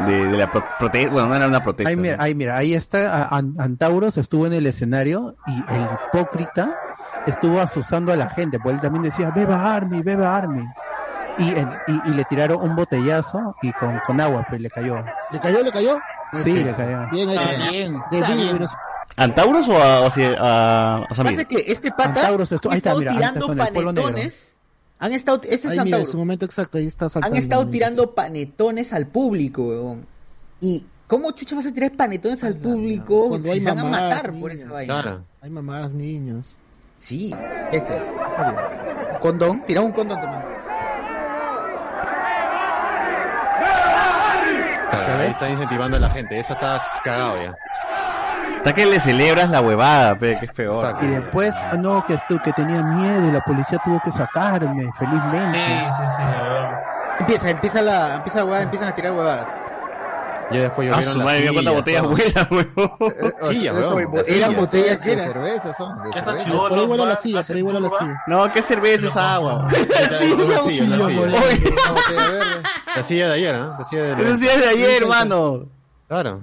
de, 0.07 0.25
de 0.27 0.37
la 0.37 0.51
protesta. 0.51 1.11
Bueno, 1.11 1.29
no 1.29 1.35
era 1.37 1.47
una 1.49 1.63
protesta. 1.63 1.89
Ahí 1.89 1.97
mira, 1.97 2.17
¿no? 2.17 2.23
ahí 2.23 2.35
mira, 2.35 2.57
ahí 2.57 2.75
está 2.75 3.29
Antauros 3.29 4.17
estuvo 4.19 4.47
en 4.47 4.53
el 4.53 4.67
escenario 4.67 5.37
y 5.47 5.75
el 5.75 5.87
hipócrita 6.13 6.75
estuvo 7.27 7.61
asustando 7.61 8.13
a 8.13 8.17
la 8.17 8.31
gente, 8.31 8.59
porque 8.59 8.77
él 8.77 8.81
también 8.81 9.03
decía, 9.03 9.31
beba 9.31 9.75
Army, 9.75 10.03
beba 10.03 10.37
Army. 10.37 10.65
Y, 11.39 11.51
en- 11.51 11.71
y, 11.87 12.11
y 12.11 12.15
le 12.15 12.25
tiraron 12.25 12.61
un 12.69 12.75
botellazo 12.75 13.55
y 13.63 13.73
con, 13.73 13.99
con 14.07 14.21
agua, 14.21 14.45
pues 14.49 14.61
le 14.61 14.69
cayó. 14.71 15.05
¿Le 15.31 15.39
cayó? 15.39 15.63
¿Le 15.63 15.71
cayó? 15.73 15.99
Sí, 16.45 16.53
le 16.53 16.73
cayó. 16.75 17.09
Bien 17.13 17.31
hecho. 17.31 17.41
Está 17.41 17.71
bien, 17.71 17.97
está 18.63 18.77
¿Antauros 19.17 19.69
o 19.69 19.73
a, 19.77 20.01
o 20.03 20.07
a, 20.07 20.97
a 21.09 21.15
Samir? 21.15 21.37
Pasa 21.37 21.45
que 21.49 21.65
este 21.73 21.91
pata 21.91 22.05
Antauros 22.21 22.53
estuvo- 22.53 22.71
ha 22.71 22.75
ahí 22.75 22.79
está, 22.79 22.95
mira, 22.95 23.13
tirando 23.13 23.47
panetones. 23.57 24.57
Han 25.01 25.13
estado, 25.13 25.41
este 25.45 25.55
es 25.55 25.65
Ahí 25.65 25.71
mira, 25.71 25.81
en 25.83 25.87
Antauros. 25.87 26.11
su 26.11 26.19
momento 26.19 26.45
exacto, 26.45 26.79
ahí 26.79 26.87
está 26.87 27.09
saltando. 27.09 27.37
Han 27.37 27.43
estado 27.43 27.69
tirando 27.69 28.15
panetones 28.15 28.93
al 28.93 29.07
público, 29.07 29.63
weón. 29.63 30.07
Y 30.61 30.85
¿cómo 31.07 31.31
chucha 31.33 31.55
vas 31.57 31.67
a 31.67 31.73
tirar 31.73 31.93
panetones 31.93 32.43
al 32.45 32.57
público 32.57 33.29
Cuando 33.29 33.47
si 33.47 33.53
hay 33.55 33.61
se 33.61 33.67
van 33.67 33.79
a 33.79 33.85
matar 33.85 34.33
por 34.35 34.51
esa 34.51 34.67
vaina? 34.69 35.03
Claro. 35.03 35.25
Hay 35.41 35.51
mamás, 35.51 35.93
niños. 35.93 36.57
Sí, 36.99 37.35
este. 37.73 38.03
Condón, 39.21 39.63
tira 39.63 39.81
un 39.81 39.93
condón 39.93 40.21
también. 40.21 40.43
Claro, 44.91 45.23
ahí 45.23 45.31
están 45.31 45.51
incentivando 45.53 45.97
a 45.97 46.01
la 46.01 46.09
gente. 46.11 46.39
Esa 46.39 46.55
está 46.55 46.83
cagado 47.03 47.37
ya. 47.37 47.55
Está 48.57 48.73
que 48.73 48.87
le 48.87 48.99
celebras 48.99 49.51
la 49.51 49.61
huevada, 49.61 50.19
pe, 50.19 50.39
que 50.39 50.47
es 50.47 50.53
peor. 50.53 50.97
Y 51.01 51.07
después, 51.07 51.53
ah, 51.55 51.77
no, 51.79 52.05
que, 52.05 52.19
que 52.43 52.53
tenía 52.53 52.83
miedo 52.83 53.29
y 53.29 53.33
la 53.33 53.41
policía 53.41 53.79
tuvo 53.85 54.01
que 54.01 54.11
sacarme, 54.11 54.91
felizmente. 54.99 55.59
Sí, 55.59 55.93
sí, 55.97 56.05
sí. 56.17 56.23
Empieza, 57.21 57.51
empieza 57.51 57.83
la, 57.83 58.17
empieza 58.17 58.39
la 58.39 58.45
huevada, 58.45 58.63
empiezan 58.63 58.89
a 58.89 58.95
tirar 58.95 59.13
huevadas. 59.13 59.55
Ya 60.51 60.61
después 60.61 60.89
Ah, 60.89 60.93
llovieron 61.03 61.15
su 61.15 61.21
madre, 61.23 61.41
mira 61.41 61.53
cuántas 61.53 62.03
botellas 62.03 62.47
Eso, 63.85 63.95
weón. 63.95 64.11
bo- 64.11 64.19
Eran 64.19 64.27
sillas, 64.27 64.57
botellas 64.57 65.01
de 65.05 65.11
llenas. 65.11 65.33
cerveza 65.33 65.75
son, 65.75 66.03
de 66.05 66.13
cerveza. 66.13 66.51
Por 66.69 66.79
ahí 66.79 66.87
vuela 66.87 67.05
la 67.05 67.17
silla, 67.17 67.43
por 67.43 67.57
ahí 67.57 67.63
vuela 67.63 67.81
la 67.81 67.91
silla. 67.91 68.23
No, 68.27 68.53
¿qué 68.53 68.63
cerveza 68.63 69.07
es 69.07 69.17
agua? 69.17 69.69
Sí, 69.71 69.87
la 70.49 70.59
silla, 70.63 70.97
la 70.97 71.07
silla. 71.07 71.43
La 72.97 73.03
silla 73.05 73.29
de 73.29 73.35
ayer, 73.35 73.55
¿no? 73.55 73.77
La 73.79 73.85
silla 73.85 74.57
de 74.57 74.69
ayer, 74.69 75.03
hermano. 75.03 75.67
Claro. 76.09 76.41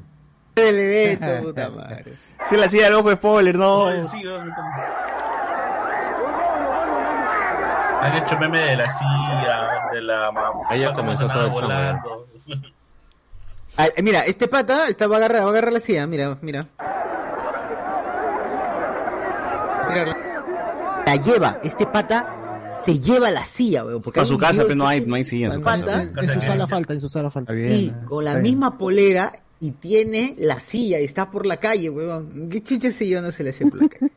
El 0.56 0.80
evento, 0.80 1.48
puta 1.48 1.70
madre. 1.70 2.14
Sí, 2.46 2.56
la 2.56 2.70
silla 2.70 2.86
del 2.86 2.94
ojo 2.94 3.10
de 3.10 3.18
Fowler, 3.18 3.58
no. 3.58 3.88
Han 8.02 8.18
hecho 8.18 8.38
meme 8.38 8.60
de 8.60 8.76
la 8.78 8.90
silla, 8.90 9.68
de 9.92 10.02
la 10.02 10.32
mamá. 10.32 10.52
Ahí 10.70 10.82
ya 10.82 10.94
comenzó 10.94 11.28
todo 11.28 11.46
el 11.46 11.52
volando. 11.52 12.28
Ah, 13.78 13.88
eh, 13.96 14.02
mira, 14.02 14.22
este 14.22 14.48
pata 14.48 14.88
está, 14.88 15.08
va 15.08 15.16
a 15.16 15.18
agarrar, 15.20 15.44
va 15.44 15.48
a 15.48 15.50
agarrar 15.52 15.74
la 15.74 15.80
silla, 15.80 16.08
mira, 16.08 16.38
mira. 16.42 16.68
La 21.06 21.16
lleva, 21.18 21.60
este 21.64 21.86
pata 21.86 22.72
se 22.84 23.00
lleva 23.00 23.32
la 23.32 23.46
silla, 23.46 23.86
weón. 23.86 24.02
Porque 24.02 24.20
A 24.20 24.26
su 24.26 24.38
casa, 24.38 24.64
pero 24.64 24.76
no 24.76 24.88
hay, 24.88 25.06
no 25.06 25.16
hay 25.16 25.24
silla 25.24 25.48
en 25.48 25.54
su 25.54 25.62
Falta. 25.62 26.12
casa. 26.14 26.34
En 26.34 26.42
su 26.42 26.46
sala 26.46 26.68
falta, 26.68 26.94
en 26.94 27.00
su 27.02 27.10
sala 27.10 27.30
falta. 27.30 27.54
Sí, 27.54 27.94
con 28.06 28.24
la 28.26 28.36
misma 28.36 28.78
polera 28.78 29.32
y 29.60 29.72
tiene 29.72 30.36
la 30.40 30.60
silla 30.60 31.00
y 31.00 31.06
está 31.06 31.30
por 31.32 31.46
la 31.46 31.58
calle, 31.58 31.90
weón. 31.90 32.50
¿Qué 32.50 32.64
chucha 32.64 32.92
silla 32.92 33.22
no 33.22 33.32
se 33.32 33.44
le 33.44 33.52
hace 33.52 33.66
por 33.68 33.82
la 33.82 33.90
calle? 33.90 34.12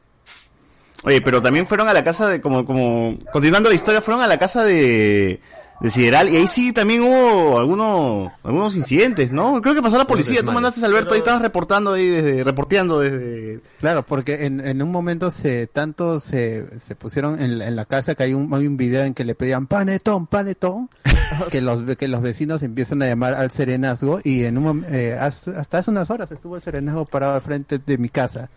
Oye, 1.04 1.20
pero 1.20 1.40
también 1.40 1.66
fueron 1.66 1.88
a 1.88 1.92
la 1.92 2.02
casa 2.02 2.28
de, 2.28 2.40
como, 2.40 2.64
como, 2.64 3.18
continuando 3.32 3.68
la 3.68 3.74
historia, 3.76 4.00
fueron 4.00 4.22
a 4.22 4.26
la 4.26 4.38
casa 4.38 4.64
de, 4.64 5.40
de 5.80 5.90
Sideral. 5.90 6.28
Y 6.28 6.36
ahí 6.36 6.46
sí 6.46 6.72
también 6.72 7.02
hubo 7.02 7.58
algunos, 7.58 8.32
algunos 8.42 8.74
incidentes, 8.76 9.32
¿no? 9.32 9.60
Creo 9.62 9.74
que 9.74 9.82
pasó 9.82 9.96
la 9.98 10.06
policía, 10.06 10.42
tú 10.42 10.52
mandaste 10.52 10.82
a 10.84 10.88
Alberto, 10.88 11.14
ahí 11.14 11.18
estabas 11.18 11.42
reportando 11.42 11.92
ahí 11.92 12.06
desde, 12.08 12.44
reporteando 12.44 13.00
desde... 13.00 13.60
Claro, 13.80 14.04
porque 14.04 14.44
en, 14.46 14.60
en 14.66 14.82
un 14.82 14.90
momento 14.90 15.30
se 15.30 15.66
tanto 15.66 16.18
se, 16.20 16.78
se 16.80 16.94
pusieron 16.96 17.40
en, 17.40 17.58
la- 17.58 17.68
en 17.68 17.76
la 17.76 17.84
casa 17.84 18.14
que 18.14 18.24
hay 18.24 18.34
un, 18.34 18.52
hay 18.52 18.66
un 18.66 18.76
video 18.76 19.04
en 19.04 19.14
que 19.14 19.24
le 19.24 19.34
pedían 19.34 19.66
panetón, 19.66 20.26
panetón, 20.26 20.90
que 21.50 21.60
los 21.60 21.96
que 21.96 22.08
los 22.08 22.22
vecinos 22.22 22.62
empiezan 22.62 23.02
a 23.02 23.06
llamar 23.06 23.34
al 23.34 23.50
serenazgo 23.50 24.20
y 24.24 24.44
en 24.44 24.58
un 24.58 24.84
eh, 24.88 25.16
hasta 25.18 25.78
hace 25.78 25.90
unas 25.90 26.10
horas 26.10 26.30
estuvo 26.32 26.56
el 26.56 26.62
serenazgo 26.62 27.04
parado 27.06 27.34
al 27.36 27.42
frente 27.42 27.78
de 27.78 27.98
mi 27.98 28.08
casa 28.08 28.50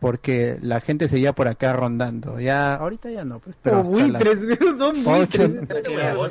porque 0.00 0.58
la 0.62 0.80
gente 0.80 1.08
seguía 1.08 1.32
por 1.32 1.48
acá 1.48 1.72
rondando. 1.72 2.38
Ya 2.40 2.74
ahorita 2.74 3.10
ya 3.10 3.24
no, 3.24 3.40
pues, 3.40 3.56
pero 3.62 3.78
hasta 3.78 3.90
las 3.90 4.10
buitres, 4.38 4.78
son 4.78 4.96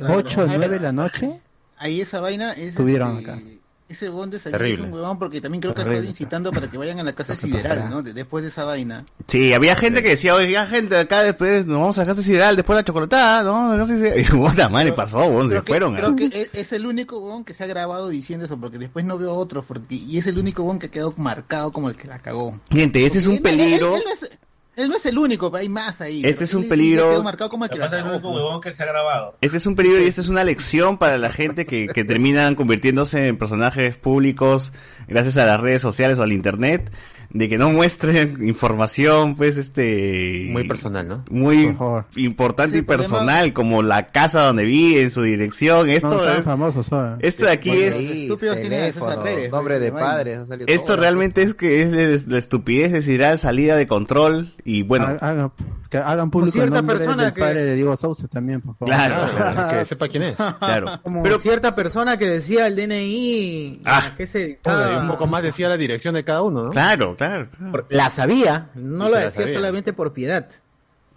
ocho, 0.10 0.46
nueve 0.48 0.70
de 0.70 0.80
la 0.80 0.92
noche 0.92 1.30
Ahí 1.78 2.02
esa 2.02 2.20
vaina 2.20 2.54
es. 2.54 2.70
estuvieron 2.70 3.18
este, 3.20 3.32
acá. 3.32 3.42
Ese 3.90 4.10
huevón 4.10 4.30
de 4.30 4.36
es 4.36 4.46
un 4.80 4.92
huevón 4.92 5.18
porque 5.18 5.40
también 5.40 5.62
creo 5.62 5.74
que 5.74 5.82
estado 5.82 6.04
incitando 6.04 6.52
para 6.52 6.68
que 6.70 6.78
vayan 6.78 7.00
a 7.00 7.04
la 7.04 7.14
casa 7.14 7.38
sideral, 7.38 7.90
¿no? 7.90 8.04
De- 8.04 8.12
después 8.14 8.44
de 8.44 8.50
esa 8.50 8.66
vaina. 8.66 9.06
Sí, 9.28 9.54
había 9.54 9.78
gente 9.78 10.04
que 10.04 10.10
decía, 10.10 10.36
oiga, 10.36 10.68
gente, 10.68 10.98
acá 10.98 11.24
después 11.24 11.66
nos 11.66 11.80
vamos 11.80 11.98
a 11.98 12.02
la 12.02 12.08
casa 12.08 12.22
Sideral, 12.22 12.58
después 12.58 12.76
la 12.76 12.84
chocolatada, 12.84 13.44
¿no? 13.44 13.72
La 13.72 13.78
casa 13.84 13.96
Sideral. 13.96 14.20
Y 14.20 14.24
puta 14.26 14.68
madre, 14.68 14.92
pasó, 14.92 15.20
weón, 15.26 15.48
se 15.50 15.56
que- 15.56 15.62
fueron. 15.62 15.96
Creo 15.96 16.10
¿eh? 16.12 16.16
que 16.30 16.42
es, 16.42 16.50
es 16.54 16.74
el 16.74 16.86
único 16.86 17.18
huevón 17.20 17.46
que 17.46 17.54
se 17.54 17.64
ha 17.64 17.68
grabado 17.68 18.10
diciendo 18.10 18.46
eso, 18.46 18.60
porque 18.60 18.78
después 18.78 19.06
no 19.06 19.18
veo 19.18 19.34
otro, 19.34 19.64
porque, 19.64 19.96
y 19.96 20.18
es 20.18 20.28
el 20.28 20.38
único 20.38 20.64
huevón 20.64 20.80
que 20.80 20.88
ha 20.88 20.90
quedado 20.90 21.14
marcado 21.16 21.72
como 21.72 21.90
el 21.90 21.96
que 21.96 22.08
la 22.10 22.20
cagó. 22.20 22.60
Gente, 22.70 23.06
ese 23.06 23.20
es 23.20 23.28
un 23.28 23.38
Porque 23.38 23.54
él- 23.54 23.60
él- 23.62 23.66
peligro. 23.68 23.96
Él, 23.96 24.04
no 24.06 24.12
es, 24.14 24.38
él 24.78 24.90
no 24.90 24.96
es 24.96 25.06
el 25.08 25.18
único, 25.18 25.54
hay 25.56 25.70
más 25.70 26.02
ahí. 26.02 26.22
Este 26.24 26.44
es 26.44 26.54
un 26.54 26.70
peligro. 26.70 27.08
él 27.08 27.12
quedó 27.16 27.24
marcado 27.24 27.50
como 27.50 27.66
el 27.66 27.72
que 27.72 27.80
la 27.80 27.86
Además, 27.88 28.00
es 28.12 28.16
el 28.16 28.22
cagó. 28.22 28.30
único 28.30 28.46
huevón 28.46 28.62
que 28.62 28.72
se 28.72 28.84
ha 28.84 28.86
grabado. 28.86 29.36
Este 29.42 29.58
es 29.58 29.66
un 29.66 29.76
peligro 29.76 30.04
y 30.04 30.08
esta 30.08 30.22
es 30.22 30.28
una 30.28 30.44
lección 30.44 31.00
para 31.00 31.18
la 31.18 31.32
gente 31.32 31.66
que, 31.66 31.88
que 31.88 32.04
terminan 32.04 32.54
convirtiéndose 32.54 33.28
en 33.28 33.38
personajes 33.38 33.98
públicos 33.98 34.74
gracias 35.08 35.38
a 35.38 35.48
las 35.48 35.60
redes 35.60 35.82
sociales 35.82 36.20
o 36.20 36.24
al 36.24 36.32
internet, 36.32 36.92
de 37.30 37.50
que 37.50 37.58
no 37.58 37.70
muestren 37.72 38.38
información, 38.48 39.36
pues, 39.36 39.58
este... 39.58 40.48
Muy 40.52 40.68
personal, 40.68 41.08
¿no? 41.08 41.26
Muy 41.30 41.76
importante 42.16 42.72
Sí, 42.72 42.78
y 42.78 42.80
el 42.80 42.86
problema- 42.86 42.88
personal, 42.88 43.54
como 43.54 43.84
la 43.84 44.08
casa 44.08 44.42
donde 44.46 44.64
viven, 44.64 45.12
su 45.12 45.22
dirección, 45.24 45.90
esto... 45.90 46.20
famosos 46.44 46.90
esto 47.20 47.46
de 47.46 47.52
aquí 47.52 47.72
es... 47.72 47.96
ahí, 47.98 48.28
teléfono, 48.28 49.24
redes, 49.24 49.52
nombre 49.52 49.76
pues, 49.78 49.82
de 49.86 49.92
padres, 49.92 50.40
ha 50.40 50.46
salido 50.46 50.68
Esto 50.74 50.86
todo. 50.94 50.98
realmente 50.98 51.42
es 51.42 51.54
que 51.54 51.82
es 51.82 51.92
de- 51.92 52.32
la 52.32 52.38
estupidez 52.40 52.92
de 52.92 53.02
Ciral, 53.02 53.40
salida 53.40 53.76
de 53.76 53.88
control 53.88 54.54
y 54.64 54.84
bueno... 54.84 55.08
Ha- 55.08 55.30
hagan, 55.30 55.52
que 55.90 55.98
hagan 56.00 56.30
público 56.32 56.58
el 56.58 56.64
cierta 56.64 56.76
nombre 56.82 56.98
persona 56.98 57.24
del 57.24 57.34
que- 57.34 57.40
padre 57.40 57.64
de 57.64 57.76
Diego 57.76 57.96
Sousa 57.96 58.28
también, 58.28 58.60
por 58.62 58.76
favor. 58.76 58.94
Claro, 58.94 59.34
Claro, 59.36 59.80
que 59.80 59.86
sepa 59.86 60.08
quién 60.10 60.24
es. 60.24 60.36
claro. 60.60 61.00
Como 61.02 61.24
Pero 61.24 61.40
cierta 61.40 61.76
persona 61.76 62.18
que 62.18 62.26
decía 62.28 62.68
el 62.68 62.76
DNI, 62.76 63.82
Ah. 63.86 64.12
que 64.18 64.28
se 64.28 64.60
un 65.02 65.08
poco 65.08 65.28
más 65.28 65.44
decía 65.44 65.70
la 65.70 65.78
dirección 65.78 66.14
de 66.16 66.24
cada 66.26 66.42
uno, 66.44 66.64
¿no? 66.66 66.70
claro, 66.72 67.16
claro, 67.18 67.50
claro. 67.58 67.86
la 67.90 68.10
sabía, 68.10 68.70
no 68.76 69.10
lo 69.10 69.16
decía 69.18 69.42
sabía. 69.42 69.54
solamente 69.54 69.94
por 69.94 70.14
piedad. 70.14 70.48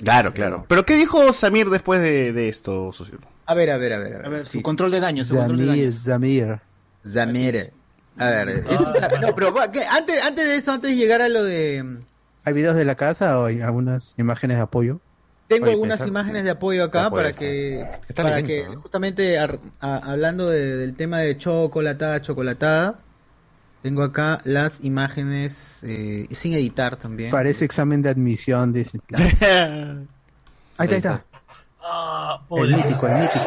Claro, 0.02 0.32
claro. 0.32 0.64
Pero 0.68 0.84
¿qué 0.86 0.96
dijo 0.96 1.30
Samir 1.32 1.68
después 1.70 2.00
de, 2.00 2.32
de 2.32 2.48
esto, 2.48 2.90
socio? 2.92 3.18
A 3.46 3.54
ver, 3.54 3.70
a 3.70 3.76
ver, 3.76 3.92
a 3.92 3.98
ver. 3.98 4.14
A 4.14 4.16
ver, 4.18 4.26
A 4.26 4.28
ver, 4.30 4.40
Sí, 4.42 4.58
su 4.58 4.62
control 4.62 4.90
de 4.90 5.00
daño, 5.00 5.24
su 5.24 5.36
control 5.36 5.58
de 5.58 5.66
Zamir, 5.66 5.90
daño. 5.90 6.02
Zamir. 6.02 6.60
Zamir. 7.12 7.72
A 8.18 8.26
ver, 8.30 8.48
es 8.48 8.80
un- 8.80 9.20
no, 9.20 9.34
pero 9.34 9.54
¿qué? 9.72 9.82
antes, 9.84 10.22
antes 10.22 10.46
de 10.46 10.56
eso, 10.56 10.72
antes 10.72 10.90
de 10.90 10.96
llegar 10.96 11.22
a 11.22 11.28
lo 11.28 11.44
de... 11.44 11.98
¿Hay 12.44 12.52
videos 12.54 12.76
de 12.76 12.84
la 12.84 12.94
casa 12.94 13.38
o 13.38 13.44
hay 13.46 13.60
algunas 13.60 14.14
imágenes 14.16 14.56
de 14.56 14.62
apoyo? 14.62 15.00
Tengo 15.48 15.64
Oye, 15.64 15.72
algunas 15.74 15.98
pensar- 15.98 16.08
imágenes 16.08 16.44
de 16.44 16.50
apoyo 16.50 16.84
acá 16.84 17.10
para 17.10 17.32
que, 17.32 17.80
Está 18.08 18.22
para 18.22 18.42
que 18.42 18.64
¿no? 18.68 18.80
justamente 18.80 19.38
ar- 19.38 19.58
a- 19.80 19.96
hablando 20.12 20.48
de- 20.48 20.76
del 20.76 20.94
tema 20.94 21.18
de 21.18 21.36
chocolatada, 21.36 22.22
chocolatada, 22.22 23.00
tengo 23.82 24.02
acá 24.02 24.40
las 24.44 24.80
imágenes 24.84 25.80
eh, 25.82 26.26
sin 26.30 26.52
editar 26.54 26.96
también. 26.96 27.30
Parece 27.30 27.64
examen 27.64 28.02
de 28.02 28.10
admisión, 28.10 28.72
dice. 28.72 28.98
Ahí 30.78 30.86
está, 30.86 30.94
ahí 30.94 30.98
está. 30.98 31.24
Ah, 31.82 32.40
El 32.52 32.74
mítico, 32.74 33.06
el 33.06 33.16
mítico. 33.16 33.44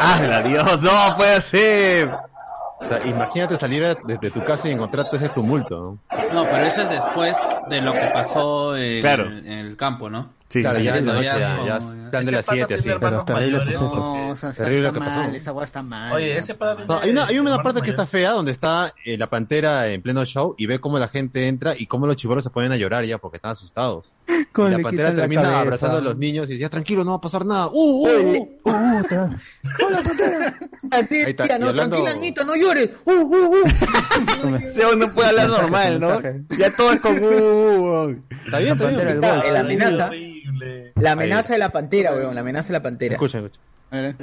¡Ah, 0.00 0.42
Dios! 0.44 0.82
¡No 0.82 1.16
puede 1.16 1.40
ser! 1.40 2.10
O 2.80 2.88
sea, 2.88 3.04
imagínate 3.06 3.56
salir 3.56 3.96
desde 4.04 4.30
tu 4.30 4.42
casa 4.44 4.68
y 4.68 4.72
encontrarte 4.72 5.16
ese 5.16 5.28
tumulto. 5.28 5.98
¿no? 6.07 6.07
No, 6.32 6.44
pero 6.44 6.66
eso 6.66 6.82
es 6.82 6.90
después 6.90 7.36
de 7.70 7.80
lo 7.80 7.92
que 7.92 8.10
pasó 8.12 8.76
en, 8.76 9.00
Claro. 9.00 9.24
en 9.26 9.46
el 9.46 9.76
campo, 9.76 10.08
¿no? 10.10 10.36
Sí, 10.50 10.62
Claro, 10.62 10.78
sí, 10.78 10.84
ya 10.84 10.98
ya 10.98 11.20
ya, 11.20 11.58
ya 11.66 11.76
es 11.76 11.84
plan 12.10 12.24
de 12.24 12.32
las 12.32 12.46
7, 12.48 12.72
así. 12.74 12.88
De 12.88 13.10
los 13.10 13.24
terribles 13.26 13.64
sucesos. 13.64 13.92
No, 13.94 14.30
o 14.30 14.36
sea, 14.36 14.48
está, 14.48 14.64
Terrible 14.64 14.88
está 14.88 14.98
lo 14.98 15.04
que 15.04 15.10
pasó. 15.10 15.20
mal, 15.20 15.34
esa 15.36 15.50
agua 15.50 15.64
está 15.64 15.82
mal. 15.82 16.12
Oye, 16.14 16.38
ese 16.38 16.54
pata 16.54 16.84
No, 16.88 16.98
hay 17.00 17.10
una, 17.10 17.26
hay 17.26 17.38
una 17.38 17.58
parte 17.62 17.82
que 17.82 17.90
está 17.90 18.06
fea 18.06 18.30
donde 18.30 18.52
está 18.52 18.94
eh, 19.04 19.18
la 19.18 19.28
pantera 19.28 19.88
en 19.88 20.00
pleno 20.00 20.24
show 20.24 20.54
y 20.56 20.64
ve 20.64 20.80
cómo 20.80 20.98
la 20.98 21.08
gente 21.08 21.48
entra 21.48 21.74
y 21.76 21.84
cómo 21.84 22.06
los 22.06 22.16
chibolos 22.16 22.44
se 22.44 22.48
ponen 22.50 22.72
a 22.72 22.76
llorar 22.78 23.04
ya 23.04 23.18
porque 23.18 23.36
están 23.36 23.50
asustados. 23.50 24.14
Y 24.26 24.70
la 24.70 24.78
pantera 24.78 25.10
la 25.10 25.16
termina 25.16 25.60
abrazando 25.60 25.98
a 25.98 26.00
los 26.00 26.16
niños 26.16 26.46
y 26.46 26.52
dice, 26.52 26.62
"Ya, 26.62 26.70
tranquilo, 26.70 27.04
no 27.04 27.10
va 27.10 27.16
a 27.18 27.20
pasar 27.20 27.44
nada. 27.44 27.66
¡Uh, 27.70 28.08
uh, 28.08 28.08
uh! 28.08 28.58
Uh, 28.64 29.00
otra. 29.04 29.38
¡Hola, 29.86 30.02
pantera! 30.02 30.58
Ahí 30.92 31.06
está, 31.26 31.44
Tía, 31.44 31.58
no, 31.58 31.68
hablando- 31.68 31.96
tranquila, 32.02 32.18
Nito, 32.22 32.44
no 32.44 32.56
llores. 32.56 32.88
Uh, 33.04 33.12
uh, 33.12 33.54
uh. 33.54 34.96
No 34.98 35.12
puede 35.12 35.28
hablar 35.28 35.48
normal, 35.48 36.00
¿no? 36.00 36.07
Mensaje. 36.08 36.42
Ya 36.58 36.76
todo 36.76 36.92
es 36.92 37.00
con... 37.00 37.22
uh, 37.22 38.22
Está 38.44 38.58
bien, 38.58 38.72
está 38.72 38.88
bien. 38.88 39.20
la 39.20 39.60
amenaza, 39.60 40.10
la 40.96 41.12
amenaza 41.12 41.52
de 41.52 41.58
la 41.58 41.70
pantera, 41.70 42.12
weón, 42.14 42.34
la 42.34 42.40
amenaza 42.40 42.68
de 42.68 42.72
la 42.74 42.82
pantera. 42.82 43.14
Escucha, 43.14 43.38
escucha. 43.38 43.60
A. 43.90 44.14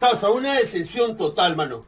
Causa 0.00 0.30
una 0.30 0.54
decepción 0.54 1.16
total, 1.16 1.56
mano. 1.56 1.84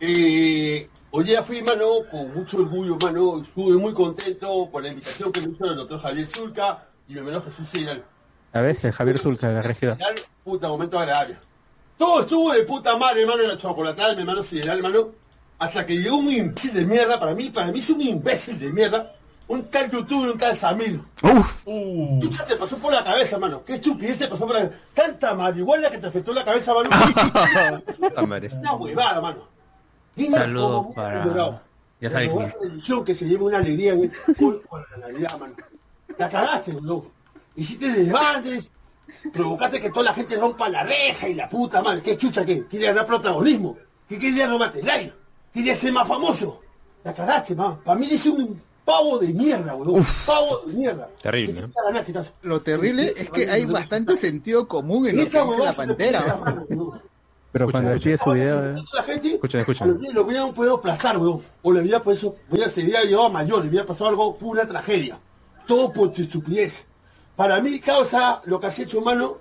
Eh, 0.00 0.88
hoy 1.10 1.24
día 1.24 1.42
fui, 1.42 1.62
mano, 1.62 1.86
con 2.10 2.32
mucho 2.34 2.56
orgullo, 2.58 2.96
mano. 3.02 3.42
Estuve 3.42 3.76
muy 3.76 3.92
contento 3.92 4.68
por 4.70 4.82
la 4.82 4.88
invitación 4.88 5.30
que 5.30 5.40
me 5.42 5.52
hizo 5.52 5.66
el 5.66 5.76
doctor 5.76 6.00
Javier 6.00 6.26
Zulca 6.26 6.86
y 7.06 7.12
mi 7.12 7.18
hermano 7.18 7.42
Jesús 7.42 7.68
Sideral. 7.68 8.02
A 8.52 8.62
veces, 8.62 8.94
Javier 8.94 9.18
Zulca, 9.18 9.50
de. 9.50 9.74
Sideral, 9.74 10.14
Puta, 10.42 10.68
momento 10.68 10.98
agradable. 10.98 11.36
Todo 11.98 12.20
estuvo 12.20 12.52
de 12.52 12.62
puta 12.62 12.96
madre, 12.96 13.22
hermano, 13.22 13.42
en 13.42 13.48
la 13.50 13.56
chocolatada 13.58 14.14
mi 14.14 14.20
hermano 14.20 14.42
Sideral, 14.42 14.78
hermano. 14.78 15.10
Hasta 15.60 15.86
que 15.86 15.94
llegó 15.94 16.16
un 16.16 16.30
imbécil 16.32 16.72
de 16.72 16.84
mierda, 16.84 17.20
para 17.20 17.34
mí, 17.34 17.50
para 17.50 17.70
mí 17.70 17.78
es 17.78 17.90
un 17.90 18.00
imbécil 18.00 18.58
de 18.58 18.72
mierda. 18.72 19.14
Un 19.46 19.64
tal 19.64 19.90
youtuber, 19.90 20.30
un 20.30 20.38
tal 20.38 20.56
Samir. 20.56 21.00
Uf. 21.22 21.62
Uh, 21.66 22.20
¿Qué 22.20 22.28
te 22.46 22.56
pasó 22.56 22.76
por 22.78 22.92
la 22.92 23.02
cabeza, 23.04 23.36
mano? 23.38 23.62
¿Qué 23.64 23.74
estupidez 23.74 24.18
te 24.18 24.28
pasó 24.28 24.46
por 24.46 24.54
la 24.54 24.62
cabeza? 24.62 24.78
Tanta 24.94 25.34
marihuana 25.34 25.90
que 25.90 25.98
te 25.98 26.06
afectó 26.06 26.32
la 26.32 26.44
cabeza, 26.44 26.72
mano. 26.72 26.88
Una 28.60 28.72
huevada, 28.74 29.20
mano. 29.20 29.48
Dime 30.14 30.32
Saludos 30.32 30.70
cómo 30.70 30.94
para- 30.94 31.62
ya 32.00 32.10
sabes 32.10 32.34
la 32.34 32.52
religión 32.62 33.04
que 33.04 33.12
se 33.14 33.26
lleve 33.28 33.44
una 33.44 33.58
alegría 33.58 33.92
en 33.92 34.04
el 34.04 34.36
con 34.36 34.58
con 34.68 34.84
la 34.90 34.96
Navidad, 35.08 35.38
mano. 35.38 35.54
La 36.16 36.28
cagaste, 36.28 36.72
weón. 36.72 37.04
Hiciste 37.56 37.88
desmadres, 37.92 38.64
provocaste 39.32 39.80
que 39.80 39.90
toda 39.90 40.04
la 40.06 40.14
gente 40.14 40.36
rompa 40.36 40.68
la 40.68 40.82
reja 40.84 41.28
y 41.28 41.34
la 41.34 41.48
puta 41.48 41.82
madre. 41.82 42.00
¿Qué 42.02 42.16
chucha 42.16 42.44
qué? 42.46 42.64
¿Quieres 42.66 42.88
ganar 42.90 43.04
protagonismo? 43.06 43.76
¿Qué 44.08 44.18
querías 44.18 44.48
robarte 44.48 44.82
like? 44.82 45.12
¿Querías 45.52 45.78
ser 45.78 45.92
más 45.92 46.06
famoso? 46.06 46.60
La 47.04 47.12
cagaste, 47.14 47.54
man. 47.54 47.78
Para 47.84 47.98
mí 47.98 48.06
eres 48.06 48.24
un 48.26 48.60
pavo 48.84 49.18
de 49.18 49.28
mierda, 49.28 49.74
weón. 49.74 50.04
Pavo 50.26 50.62
de 50.66 50.72
mierda. 50.74 51.08
Terrible, 51.22 51.54
¿Qué 51.54 51.60
¿no? 51.62 51.68
ganaste? 51.86 52.32
Lo 52.42 52.60
terrible 52.60 53.12
es 53.16 53.30
que 53.30 53.50
hay 53.50 53.64
bastante 53.64 54.16
sentido 54.16 54.68
común 54.68 55.06
en 55.08 55.16
lo 55.16 55.22
que 55.22 55.28
dice 55.28 55.58
la 55.64 55.72
pantera. 55.72 56.42
Pero 57.52 57.68
cuando 57.68 57.98
pide 57.98 58.16
su 58.16 58.30
video, 58.30 58.64
eh, 58.78 58.84
La 58.92 59.02
gente, 59.02 59.34
Escuchen, 59.34 59.60
escuchen. 59.60 59.98
lo 60.12 60.22
hubieran 60.24 60.54
podido 60.54 60.76
aplastar, 60.76 61.18
weón. 61.18 61.40
O 61.62 61.72
le 61.72 61.80
hubiera, 61.80 62.00
pues, 62.00 62.22
hubiera, 62.22 62.68
se 62.68 62.82
hubiera 62.82 63.02
llevado 63.02 63.26
a 63.26 63.30
mayor, 63.30 63.62
le 63.64 63.70
hubiera 63.70 63.84
pasado 63.86 64.10
algo, 64.10 64.36
una 64.40 64.66
tragedia. 64.68 65.18
Todo 65.66 65.92
por 65.92 66.12
tu 66.12 66.22
estupidez. 66.22 66.84
Para 67.34 67.60
mí, 67.60 67.80
causa, 67.80 68.40
lo 68.44 68.60
que 68.60 68.66
has 68.68 68.78
hecho, 68.78 69.00
mano. 69.00 69.38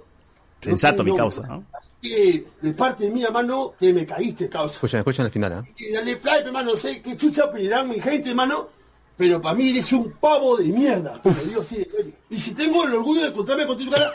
Sensato, 0.62 1.03
no 1.03 1.12
mi 1.12 1.18
causa, 1.18 1.41
nombre. 1.41 1.68
¿no? 1.72 1.78
Así 1.78 1.89
que, 2.01 2.45
de 2.62 2.74
parte 2.74 3.10
mía, 3.10 3.30
mano, 3.32 3.74
te 3.80 3.93
me 3.93 4.05
caíste, 4.05 4.49
causa. 4.49 4.74
Escuchen, 4.74 4.99
escuchen 4.99 5.26
al 5.26 5.32
final. 5.32 5.68
Y 5.78 5.91
dale 5.91 6.16
play, 6.18 6.41
hermano, 6.43 6.72
no 6.72 6.78
sé 6.78 7.01
qué 7.01 7.16
chucha 7.16 7.45
opinarán 7.45 7.89
mi 7.89 7.99
gente, 7.99 8.30
hermano. 8.30 8.68
Pero 9.18 9.41
para 9.41 9.55
mí 9.55 9.70
eres 9.70 9.91
un 9.91 10.12
pavo 10.14 10.55
de 10.55 10.66
mierda. 10.66 11.22
Te 11.22 11.30
digo 11.45 11.62
así 11.62 11.78
de. 11.78 12.14
Y 12.30 12.39
si 12.39 12.53
tengo 12.53 12.86
el 12.86 12.93
orgullo 12.93 13.22
de 13.24 13.28
encontrarme 13.28 13.66
con 13.66 13.78
tu 13.78 13.89
cara, 13.89 14.14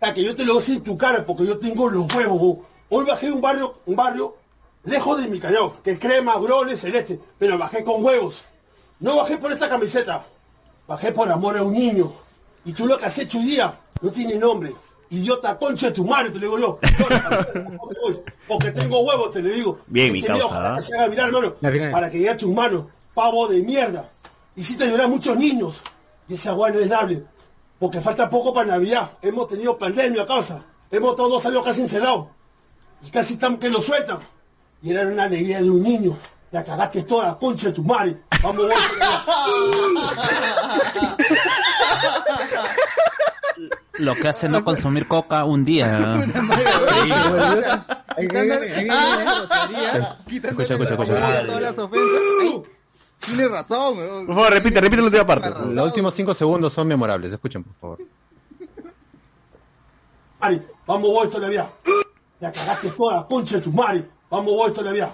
a 0.00 0.14
que 0.14 0.24
yo 0.24 0.34
te 0.34 0.44
lo 0.44 0.54
doy 0.54 0.64
en 0.68 0.82
tu 0.82 0.96
cara, 0.96 1.26
porque 1.26 1.46
yo 1.46 1.58
tengo 1.58 1.90
los 1.90 2.12
huevos. 2.14 2.38
bo. 2.38 2.66
Hoy 2.88 3.04
bajé 3.04 3.30
un 3.30 3.40
barrio, 3.40 3.80
un 3.84 3.96
barrio 3.96 4.36
lejos 4.86 5.20
de 5.20 5.28
mi 5.28 5.38
callao, 5.38 5.74
que 5.82 5.92
es 5.92 5.98
crema, 5.98 6.38
grones, 6.38 6.80
celeste, 6.80 7.20
pero 7.38 7.58
bajé 7.58 7.84
con 7.84 8.02
huevos. 8.02 8.44
No 9.00 9.16
bajé 9.16 9.36
por 9.36 9.52
esta 9.52 9.68
camiseta, 9.68 10.24
bajé 10.86 11.12
por 11.12 11.30
amor 11.30 11.56
a 11.58 11.62
un 11.62 11.74
niño. 11.74 12.12
Y 12.64 12.72
tú 12.72 12.86
lo 12.86 12.96
que 12.96 13.04
has 13.04 13.18
hecho 13.18 13.38
hoy 13.38 13.44
día 13.44 13.78
no 14.00 14.10
tiene 14.10 14.36
nombre. 14.36 14.72
Idiota 15.10 15.56
concha 15.58 15.86
de 15.86 15.92
tu 15.92 16.04
madre, 16.04 16.30
te 16.30 16.38
lo 16.40 16.56
digo 16.56 16.58
yo. 16.58 16.78
No, 16.98 17.08
la 17.08 17.22
camiseta, 17.22 17.58
no 17.60 17.70
me 17.70 17.76
voy, 17.76 18.20
Porque 18.48 18.72
tengo 18.72 19.00
huevos, 19.00 19.30
te 19.30 19.42
lo 19.42 19.48
digo. 19.50 19.78
Bien, 19.86 20.12
mi 20.12 20.18
Este 20.18 20.32
video, 20.32 20.48
causa, 20.48 21.06
viral. 21.06 21.54
para 21.92 22.10
que 22.10 22.18
llegue 22.18 22.30
a 22.30 22.36
tus 22.36 22.52
manos, 22.52 22.86
pavo 23.14 23.46
de 23.48 23.62
mierda. 23.62 24.08
Hiciste 24.56 24.86
llorar 24.88 25.06
a 25.06 25.08
muchos 25.08 25.36
niños. 25.36 25.82
Y 26.28 26.34
esa 26.34 26.50
agua 26.50 26.70
no 26.70 26.78
es 26.80 26.88
dable. 26.88 27.24
Porque 27.78 28.00
falta 28.00 28.28
poco 28.28 28.52
para 28.54 28.68
Navidad. 28.68 29.12
Hemos 29.22 29.46
tenido 29.48 29.76
pandemia 29.78 30.22
a 30.22 30.26
causa. 30.26 30.62
Hemos 30.90 31.10
estado 31.10 31.28
dos 31.28 31.46
años 31.46 31.64
casi 31.64 31.82
encerrados. 31.82 32.26
Y 33.02 33.10
casi 33.10 33.34
están 33.34 33.58
que 33.58 33.68
lo 33.68 33.80
sueltan. 33.80 34.18
Y 34.82 34.90
era 34.90 35.06
una 35.06 35.24
alegría 35.24 35.60
de 35.62 35.70
un 35.70 35.82
niño. 35.82 36.16
La 36.50 36.64
cagaste 36.64 37.02
toda 37.02 37.26
la 37.26 37.38
concha 37.38 37.66
de 37.68 37.72
tu 37.74 37.84
madre. 37.84 38.22
Vamos, 38.42 38.66
Lo 43.98 44.14
que 44.14 44.28
hace 44.28 44.48
no 44.48 44.62
consumir 44.64 45.06
coca 45.08 45.44
un 45.44 45.64
día. 45.64 46.24
Escucha, 50.42 50.74
escucha, 50.74 50.94
escucha. 50.94 51.46
Todas 51.46 51.62
las 51.62 51.78
ofensas. 51.78 52.20
Ay, 52.40 52.62
Tiene 53.20 53.48
razón, 53.48 53.98
weón. 53.98 54.26
Por 54.26 54.34
favor, 54.34 54.52
repite, 54.52 54.80
repite 54.80 54.96
la 55.02 55.06
última 55.06 55.26
parte. 55.26 55.50
Los 55.50 55.86
últimos 55.86 56.14
cinco 56.14 56.34
segundos 56.34 56.72
son 56.72 56.88
memorables. 56.88 57.32
Escuchen, 57.32 57.64
por 57.64 57.74
favor. 57.76 57.98
Mari, 60.40 60.62
vamos 60.86 61.10
vos 61.10 61.24
esto 61.24 61.40
Navidad. 61.40 61.68
La 62.40 62.52
cagaste 62.52 62.90
toda 62.90 63.16
la 63.16 63.26
concha 63.26 63.56
de 63.56 63.62
tu 63.62 63.72
madre. 63.72 64.08
Vamos 64.30 64.52
vos 64.54 64.68
esto 64.68 64.82
Navidad. 64.82 65.10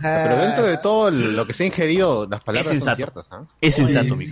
Pero 0.00 0.38
dentro 0.38 0.64
de 0.64 0.78
todo 0.78 1.10
lo 1.10 1.46
que 1.46 1.52
se 1.52 1.64
ha 1.64 1.66
ingerido, 1.66 2.26
las 2.28 2.42
palabras 2.42 2.72
Es 2.72 2.82
son 2.84 2.96
ciertas. 2.96 3.26
¿ah? 3.30 3.42
Es 3.60 3.74
sensato, 3.74 4.16
mi. 4.16 4.26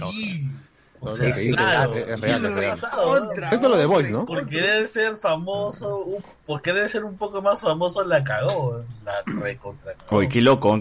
O 1.01 1.15
sea, 1.15 1.33
claro. 1.33 1.95
es, 1.95 2.09
es 2.09 2.21
real, 2.21 2.45
es 2.45 2.55
real. 2.55 2.81
Contra, 2.93 3.47
Excepto 3.47 3.69
lo 3.69 3.77
de 3.77 3.87
Voice, 3.87 4.11
¿no? 4.11 4.27
Por 4.27 4.47
querer 4.47 4.89
ser 4.89 5.17
famoso, 5.17 6.05
por 6.45 6.61
querer 6.61 6.89
ser 6.89 7.05
un 7.05 7.17
poco 7.17 7.41
más 7.41 7.61
famoso, 7.61 8.03
la 8.03 8.25
cagó. 8.25 8.81
La 9.05 9.23
recontra. 9.41 9.95
Oye, 10.11 10.29
qué 10.29 10.41
loco. 10.41 10.81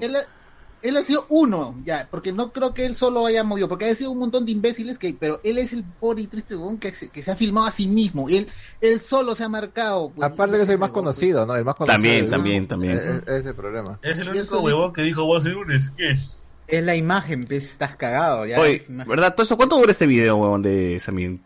Él 0.82 0.96
ha 0.98 1.04
sido 1.04 1.26
uno, 1.30 1.76
ya, 1.84 2.08
porque 2.12 2.32
no 2.32 2.52
creo 2.52 2.74
que 2.74 2.86
él 2.86 2.96
solo 2.96 3.26
haya 3.26 3.44
movido, 3.44 3.68
porque 3.68 3.86
ha 3.90 3.96
sido 3.96 4.12
un 4.12 4.20
montón 4.20 4.46
de 4.46 4.52
imbéciles 4.52 4.98
que, 4.98 5.16
pero 5.20 5.42
él 5.44 5.58
es 5.58 5.74
el 5.74 5.84
pobre 5.84 6.22
y 6.22 6.28
triste 6.28 6.56
huevón 6.56 6.78
que, 6.80 6.92
se- 6.94 7.10
que 7.10 7.24
se 7.24 7.32
ha 7.32 7.36
filmado 7.36 7.68
a 7.68 7.72
sí 7.72 7.88
mismo, 7.88 8.30
él, 8.30 8.48
él 8.80 9.00
solo 9.00 9.36
se 9.36 9.44
ha 9.44 9.50
marcado. 9.50 10.12
pues, 10.14 10.32
Aparte 10.32 10.58
que 10.58 10.64
es 10.64 10.70
el 10.70 10.78
más 10.78 10.92
conocido, 10.92 11.46
¿no? 11.46 11.56
El 11.56 11.66
más 11.66 11.76
conocido. 11.76 11.96
También, 11.96 12.30
también, 12.30 12.68
también. 12.68 12.98
Es, 12.98 13.28
es 13.28 13.46
el 13.46 13.56
problema. 13.56 14.00
Es 14.04 14.20
el 14.20 14.28
Y 14.28 14.30
único 14.40 14.60
huevón 14.62 14.94
que 14.94 15.02
dijo, 15.02 15.26
voy 15.26 15.38
a 15.38 15.40
hacer 15.40 15.58
un 15.58 15.80
sketch. 15.80 16.20
Es 16.68 16.84
la 16.84 16.96
imagen, 16.96 17.46
pues, 17.46 17.64
estás 17.64 17.96
cagado. 17.96 18.46
Ya 18.46 18.60
Oye, 18.60 18.76
es 18.76 18.90
imagen. 18.90 19.10
¿verdad? 19.10 19.34
¿Todo 19.34 19.44
eso 19.44 19.58
cuánto 19.58 19.78
dura 19.80 19.92
este 19.92 20.06
video, 20.06 20.36
huevón, 20.38 20.62
de 20.62 21.00
Samir? 21.00 21.40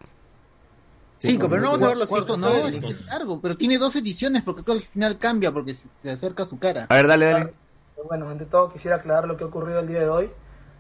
Cinco, 1.20 1.48
pero 1.48 1.62
no 1.62 1.68
vamos 1.68 1.84
a 1.84 1.88
ver 1.90 1.98
los 1.98 2.10
cinco. 2.10 2.36
no, 2.38 2.68
es, 2.68 3.06
largo, 3.06 3.40
pero 3.40 3.56
tiene 3.56 3.78
dos 3.78 3.96
ediciones 3.96 4.42
porque 4.42 4.70
al 4.72 4.82
final 4.82 5.20
cambia 5.20 5.52
porque 5.52 5.76
se, 5.76 5.88
se 6.02 6.10
acerca 6.10 6.44
a 6.44 6.46
su 6.48 6.58
cara. 6.58 6.88
A 6.90 6.96
ver, 6.96 7.08
dale, 7.08 7.26
dale. 7.28 7.54
Bueno, 8.08 8.30
ante 8.30 8.46
todo 8.46 8.72
quisiera 8.72 8.98
aclarar 8.98 9.28
lo 9.28 9.38
que 9.38 9.44
ha 9.44 9.48
ocurrido 9.48 9.80
el 9.80 9.88
día 9.88 10.00
de 10.00 10.10
hoy. 10.10 10.32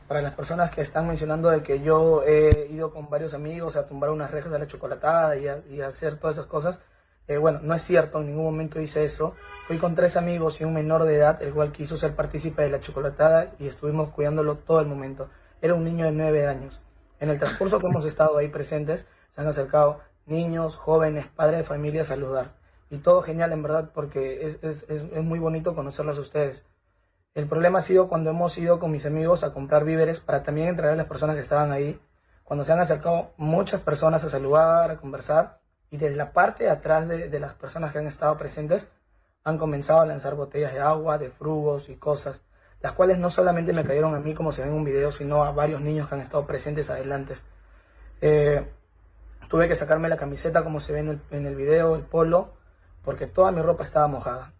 Para 0.07 0.21
las 0.21 0.33
personas 0.33 0.71
que 0.71 0.81
están 0.81 1.07
mencionando 1.07 1.49
de 1.49 1.63
que 1.63 1.81
yo 1.81 2.23
he 2.23 2.67
ido 2.69 2.91
con 2.91 3.09
varios 3.09 3.33
amigos 3.33 3.77
a 3.77 3.87
tumbar 3.87 4.09
unas 4.09 4.31
rejas 4.31 4.51
de 4.51 4.59
la 4.59 4.67
chocolatada 4.67 5.37
y 5.37 5.81
hacer 5.81 6.17
todas 6.17 6.37
esas 6.37 6.47
cosas, 6.47 6.81
eh, 7.27 7.37
bueno, 7.37 7.59
no 7.63 7.73
es 7.73 7.81
cierto, 7.81 8.19
en 8.19 8.27
ningún 8.27 8.45
momento 8.45 8.81
hice 8.81 9.05
eso. 9.05 9.35
Fui 9.65 9.77
con 9.77 9.95
tres 9.95 10.17
amigos 10.17 10.59
y 10.59 10.65
un 10.65 10.73
menor 10.73 11.05
de 11.05 11.15
edad, 11.15 11.41
el 11.41 11.53
cual 11.53 11.71
quiso 11.71 11.95
ser 11.95 12.15
partícipe 12.15 12.63
de 12.63 12.69
la 12.69 12.81
chocolatada 12.81 13.53
y 13.57 13.67
estuvimos 13.67 14.09
cuidándolo 14.09 14.57
todo 14.57 14.81
el 14.81 14.87
momento. 14.87 15.29
Era 15.61 15.75
un 15.75 15.85
niño 15.85 16.05
de 16.05 16.11
nueve 16.11 16.47
años. 16.47 16.81
En 17.19 17.29
el 17.29 17.39
transcurso 17.39 17.79
que 17.79 17.87
hemos 17.87 18.05
estado 18.05 18.37
ahí 18.37 18.49
presentes, 18.49 19.07
se 19.29 19.41
han 19.41 19.47
acercado 19.47 20.01
niños, 20.25 20.75
jóvenes, 20.75 21.27
padres 21.27 21.59
de 21.59 21.63
familia 21.63 22.01
a 22.01 22.05
saludar. 22.05 22.55
Y 22.89 22.97
todo 22.97 23.21
genial, 23.21 23.53
en 23.53 23.63
verdad, 23.63 23.91
porque 23.93 24.45
es, 24.45 24.63
es, 24.63 24.83
es 24.89 25.23
muy 25.23 25.39
bonito 25.39 25.73
conocerlos 25.73 26.17
a 26.17 26.21
ustedes. 26.21 26.65
El 27.33 27.47
problema 27.47 27.79
ha 27.79 27.81
sido 27.81 28.09
cuando 28.09 28.29
hemos 28.29 28.57
ido 28.57 28.77
con 28.77 28.91
mis 28.91 29.05
amigos 29.05 29.45
a 29.45 29.53
comprar 29.53 29.85
víveres 29.85 30.19
para 30.19 30.43
también 30.43 30.67
entregar 30.67 30.93
a 30.93 30.97
las 30.97 31.05
personas 31.05 31.37
que 31.37 31.41
estaban 31.41 31.71
ahí, 31.71 31.97
cuando 32.43 32.65
se 32.65 32.73
han 32.73 32.81
acercado 32.81 33.31
muchas 33.37 33.79
personas 33.79 34.21
a 34.25 34.29
saludar, 34.29 34.91
a 34.91 34.97
conversar, 34.97 35.61
y 35.89 35.95
desde 35.97 36.17
la 36.17 36.33
parte 36.33 36.69
atrás 36.69 37.07
de, 37.07 37.29
de 37.29 37.39
las 37.39 37.53
personas 37.53 37.93
que 37.93 37.99
han 37.99 38.07
estado 38.07 38.37
presentes 38.37 38.89
han 39.45 39.57
comenzado 39.57 40.01
a 40.01 40.05
lanzar 40.05 40.35
botellas 40.35 40.73
de 40.73 40.81
agua, 40.81 41.17
de 41.17 41.29
frugos 41.29 41.87
y 41.87 41.95
cosas, 41.95 42.43
las 42.81 42.91
cuales 42.91 43.17
no 43.17 43.29
solamente 43.29 43.71
me 43.71 43.85
cayeron 43.85 44.13
a 44.13 44.19
mí 44.19 44.33
como 44.33 44.51
se 44.51 44.63
ve 44.63 44.67
en 44.67 44.73
un 44.73 44.83
video, 44.83 45.13
sino 45.13 45.45
a 45.45 45.51
varios 45.51 45.79
niños 45.79 46.09
que 46.09 46.15
han 46.15 46.21
estado 46.21 46.45
presentes 46.45 46.89
adelante. 46.89 47.35
Eh, 48.19 48.69
tuve 49.49 49.69
que 49.69 49.75
sacarme 49.75 50.09
la 50.09 50.17
camiseta 50.17 50.65
como 50.65 50.81
se 50.81 50.91
ve 50.91 50.99
en 50.99 51.07
el, 51.07 51.21
en 51.31 51.45
el 51.45 51.55
video, 51.55 51.95
el 51.95 52.03
polo, 52.03 52.55
porque 53.03 53.25
toda 53.25 53.53
mi 53.53 53.61
ropa 53.61 53.83
estaba 53.83 54.07
mojada. 54.07 54.53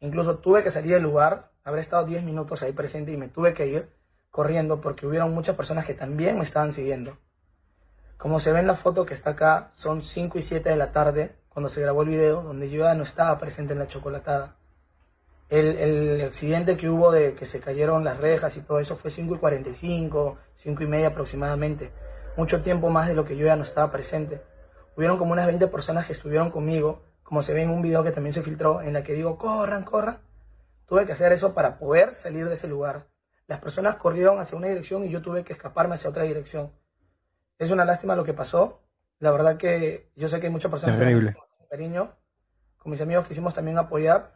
Incluso 0.00 0.38
tuve 0.38 0.62
que 0.62 0.70
salir 0.70 0.92
del 0.92 1.02
lugar, 1.02 1.49
habré 1.64 1.80
estado 1.80 2.04
10 2.04 2.22
minutos 2.24 2.62
ahí 2.62 2.72
presente 2.72 3.12
y 3.12 3.16
me 3.16 3.28
tuve 3.28 3.54
que 3.54 3.66
ir 3.66 3.90
corriendo 4.30 4.80
porque 4.80 5.06
hubieron 5.06 5.32
muchas 5.34 5.56
personas 5.56 5.84
que 5.84 5.94
también 5.94 6.38
me 6.38 6.44
estaban 6.44 6.72
siguiendo. 6.72 7.18
Como 8.16 8.38
se 8.38 8.52
ve 8.52 8.60
en 8.60 8.66
la 8.66 8.74
foto 8.74 9.06
que 9.06 9.14
está 9.14 9.30
acá, 9.30 9.70
son 9.74 10.02
5 10.02 10.38
y 10.38 10.42
7 10.42 10.68
de 10.68 10.76
la 10.76 10.92
tarde 10.92 11.36
cuando 11.48 11.68
se 11.68 11.80
grabó 11.80 12.02
el 12.02 12.10
video, 12.10 12.42
donde 12.42 12.70
yo 12.70 12.84
ya 12.84 12.94
no 12.94 13.02
estaba 13.02 13.38
presente 13.38 13.72
en 13.72 13.78
la 13.78 13.88
chocolatada. 13.88 14.56
El, 15.48 15.76
el 15.78 16.20
accidente 16.20 16.76
que 16.76 16.88
hubo 16.88 17.10
de 17.10 17.34
que 17.34 17.44
se 17.44 17.60
cayeron 17.60 18.04
las 18.04 18.18
rejas 18.18 18.56
y 18.56 18.60
todo 18.60 18.78
eso 18.78 18.94
fue 18.94 19.10
5 19.10 19.34
y 19.34 19.38
45, 19.38 20.38
5 20.54 20.82
y 20.82 20.86
media 20.86 21.08
aproximadamente. 21.08 21.90
Mucho 22.36 22.62
tiempo 22.62 22.88
más 22.90 23.08
de 23.08 23.14
lo 23.14 23.24
que 23.24 23.36
yo 23.36 23.46
ya 23.46 23.56
no 23.56 23.64
estaba 23.64 23.90
presente. 23.90 24.42
Hubieron 24.96 25.18
como 25.18 25.32
unas 25.32 25.46
20 25.46 25.66
personas 25.68 26.06
que 26.06 26.12
estuvieron 26.12 26.50
conmigo, 26.50 27.02
como 27.22 27.42
se 27.42 27.54
ve 27.54 27.62
en 27.62 27.70
un 27.70 27.82
video 27.82 28.04
que 28.04 28.12
también 28.12 28.32
se 28.32 28.42
filtró, 28.42 28.80
en 28.82 28.92
la 28.92 29.02
que 29.02 29.14
digo, 29.14 29.38
corran, 29.38 29.82
corran. 29.82 30.18
Tuve 30.90 31.06
que 31.06 31.12
hacer 31.12 31.32
eso 31.32 31.54
para 31.54 31.78
poder 31.78 32.12
salir 32.12 32.46
de 32.48 32.54
ese 32.54 32.66
lugar. 32.66 33.06
Las 33.46 33.60
personas 33.60 33.94
corrieron 33.94 34.40
hacia 34.40 34.58
una 34.58 34.66
dirección 34.66 35.04
y 35.04 35.08
yo 35.08 35.22
tuve 35.22 35.44
que 35.44 35.52
escaparme 35.52 35.94
hacia 35.94 36.10
otra 36.10 36.24
dirección. 36.24 36.72
Es 37.60 37.70
una 37.70 37.84
lástima 37.84 38.16
lo 38.16 38.24
que 38.24 38.34
pasó. 38.34 38.82
La 39.20 39.30
verdad 39.30 39.56
que 39.56 40.10
yo 40.16 40.28
sé 40.28 40.40
que 40.40 40.46
hay 40.48 40.52
muchas 40.52 40.68
personas 40.70 40.96
que 40.96 41.04
Terrible. 41.04 41.32
con 41.34 41.68
cariño. 41.70 42.12
Con 42.76 42.90
mis 42.90 43.00
amigos 43.00 43.28
quisimos 43.28 43.54
también 43.54 43.78
apoyar, 43.78 44.34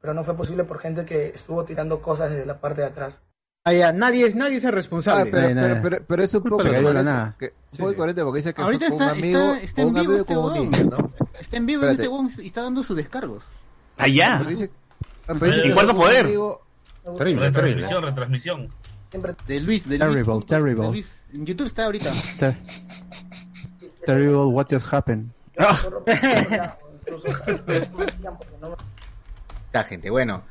pero 0.00 0.14
no 0.14 0.22
fue 0.22 0.36
posible 0.36 0.62
por 0.62 0.78
gente 0.78 1.04
que 1.04 1.30
estuvo 1.30 1.64
tirando 1.64 2.00
cosas 2.00 2.30
desde 2.30 2.46
la 2.46 2.60
parte 2.60 2.82
de 2.82 2.86
atrás. 2.86 3.20
Ah, 3.64 3.72
ya, 3.72 3.92
nadie, 3.92 4.32
nadie 4.34 4.58
es 4.58 4.64
el 4.64 4.72
responsable. 4.72 5.28
Ah, 5.28 5.32
pero, 5.32 5.54
pero, 5.60 5.82
pero, 5.82 6.04
pero 6.06 6.22
es 6.22 6.32
un 6.34 6.42
poco 6.44 6.56
Culpa 6.58 6.70
de 6.70 6.82
la 6.94 7.02
nada. 7.02 7.36
que- 7.36 7.52
poco 7.76 7.90
incoherente 7.92 8.22
porque 8.22 8.36
dice 8.38 8.54
que 8.54 8.62
Ahorita 8.62 8.86
está, 8.86 9.04
un 9.06 9.10
amigo, 9.10 9.54
está, 9.54 9.82
en 9.82 9.94
vivo 9.94 10.16
este 10.16 10.34
niño, 10.34 10.70
¿no? 10.90 11.12
Está 11.38 11.56
en 11.56 11.66
vivo 11.66 11.80
Espérate. 11.82 12.02
este 12.04 12.08
huevón 12.08 12.30
y 12.38 12.46
está 12.46 12.62
dando 12.62 12.82
sus 12.84 12.96
descargos. 12.96 13.44
Allá. 13.98 14.36
Pero 14.38 14.50
dice- 14.50 14.70
ah, 15.30 15.36
pero 15.38 15.46
¿En 15.52 15.56
dice 15.58 15.68
que 15.68 15.74
cuarto 15.74 15.94
poder? 15.96 16.26
amigo- 16.26 16.66
Terrible, 17.16 17.46
retransmisión, 17.46 18.02
retransmisión. 18.02 18.68
De 19.46 19.60
Luis, 19.60 19.88
de 19.88 19.98
Luis. 19.98 20.14
Terrible, 20.24 20.44
terrible. 20.46 20.84
de 20.86 20.90
Luis. 20.92 21.22
En 21.32 21.46
YouTube 21.46 21.66
está 21.66 21.86
ahorita. 21.86 22.10
Ter- 22.38 22.56
Terrible, 24.06 24.44
what 24.52 24.66
just 24.70 24.92
happened. 24.92 25.30
Ya, 29.72 29.84
gente, 29.84 30.10
bueno. 30.10 30.42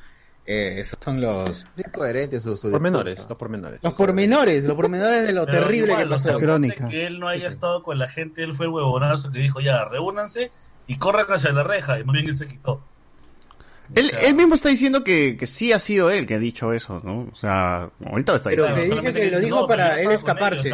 eh, 0.45 0.79
esos 0.79 0.97
son 1.03 1.21
los... 1.21 1.65
Es 1.77 1.85
incoherente 1.85 2.41
su, 2.41 2.57
su 2.57 2.71
Pormenores, 2.71 3.27
los 3.29 3.37
pormenores. 3.37 3.79
Los 3.83 3.93
pormenores, 3.93 4.63
los 4.63 4.75
pormenores 4.75 5.27
de 5.27 5.33
lo 5.33 5.45
Pero 5.45 5.59
terrible 5.59 5.91
igual, 5.93 6.07
que 6.09 6.15
o 6.15 6.17
sea, 6.17 6.33
pasó. 6.33 6.47
ponte 6.47 6.75
Que 6.89 7.05
él 7.05 7.19
no 7.19 7.27
haya 7.27 7.47
estado 7.49 7.83
con 7.83 7.99
la 7.99 8.07
gente, 8.07 8.43
él 8.43 8.55
fue 8.55 8.65
el 8.65 8.71
huevonazo 8.71 9.31
que 9.31 9.39
dijo, 9.39 9.59
ya, 9.59 9.85
reúnanse 9.85 10.51
y 10.87 10.97
corran 10.97 11.27
hacia 11.29 11.51
la 11.51 11.63
reja. 11.63 11.99
Y 11.99 12.03
más 12.03 12.13
bien 12.13 12.29
él 12.29 12.37
se 12.37 12.47
quitó. 12.47 12.81
Él, 13.95 14.11
él 14.21 14.35
mismo 14.35 14.55
está 14.55 14.69
diciendo 14.69 15.03
que, 15.03 15.35
que 15.37 15.47
sí 15.47 15.71
ha 15.73 15.79
sido 15.79 16.09
él 16.11 16.25
que 16.27 16.35
ha 16.35 16.39
dicho 16.39 16.73
eso, 16.73 17.01
¿no? 17.03 17.27
O 17.31 17.35
sea, 17.35 17.89
ahorita 18.05 18.33
lo 18.33 18.35
está 18.37 18.49
Pero 18.51 18.67
diciendo. 18.67 18.95
que 19.01 19.07
dice 19.07 19.13
que 19.13 19.31
lo 19.31 19.39
dijo 19.39 19.67
para 19.67 19.99
él 20.01 20.11
escaparse. 20.11 20.71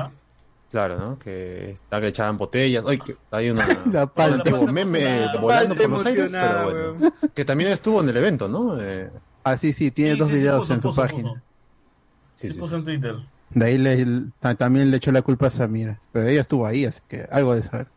Claro, 0.72 0.98
¿no? 1.00 1.20
Que 1.20 1.72
está 1.72 2.02
que 2.02 2.08
echaban 2.08 2.38
botellas. 2.38 2.84
Ay, 2.86 2.98
que 3.00 3.16
hay 3.32 3.50
una. 3.50 3.66
La 3.92 4.06
palta. 4.08 4.54
un 4.56 4.74
meme 4.74 5.26
La 5.28 5.38
volando 5.40 5.76
por 5.76 5.90
los 5.90 6.06
aires, 6.06 6.32
pero 6.32 6.64
bueno. 6.98 7.14
Que 7.34 7.46
también 7.46 7.70
estuvo 7.72 8.02
en 8.02 8.10
el 8.10 8.18
evento, 8.18 8.48
¿no? 8.48 8.80
Eh, 8.82 9.10
Ah, 9.48 9.56
sí, 9.58 9.74
sí, 9.74 9.92
tiene 9.92 10.14
Sí, 10.14 10.20
dos 10.20 10.30
sí, 10.30 10.34
sí, 10.36 10.40
videos 10.42 10.62
puso, 10.62 10.74
en 10.74 10.82
su 10.82 10.88
puso, 10.90 11.02
página. 11.02 11.30
puso. 11.30 11.42
Sí, 12.42 12.50
puso 12.60 12.76
en 12.78 12.84
Twitter. 12.84 13.16
De 13.52 13.66
ahí 13.66 13.78
le, 13.78 14.06
ta- 14.40 14.56
también 14.56 14.90
le 14.90 14.98
echó 14.98 15.12
la 15.12 15.22
culpa 15.22 15.48
a 15.48 15.50
Samira. 15.52 16.00
Pero 16.12 16.28
ella 16.28 16.42
estuvo 16.42 16.66
ahí, 16.66 16.84
así 16.86 17.00
que 17.08 17.26
algo 17.32 17.54
de 17.56 17.62
saber. 17.62 17.88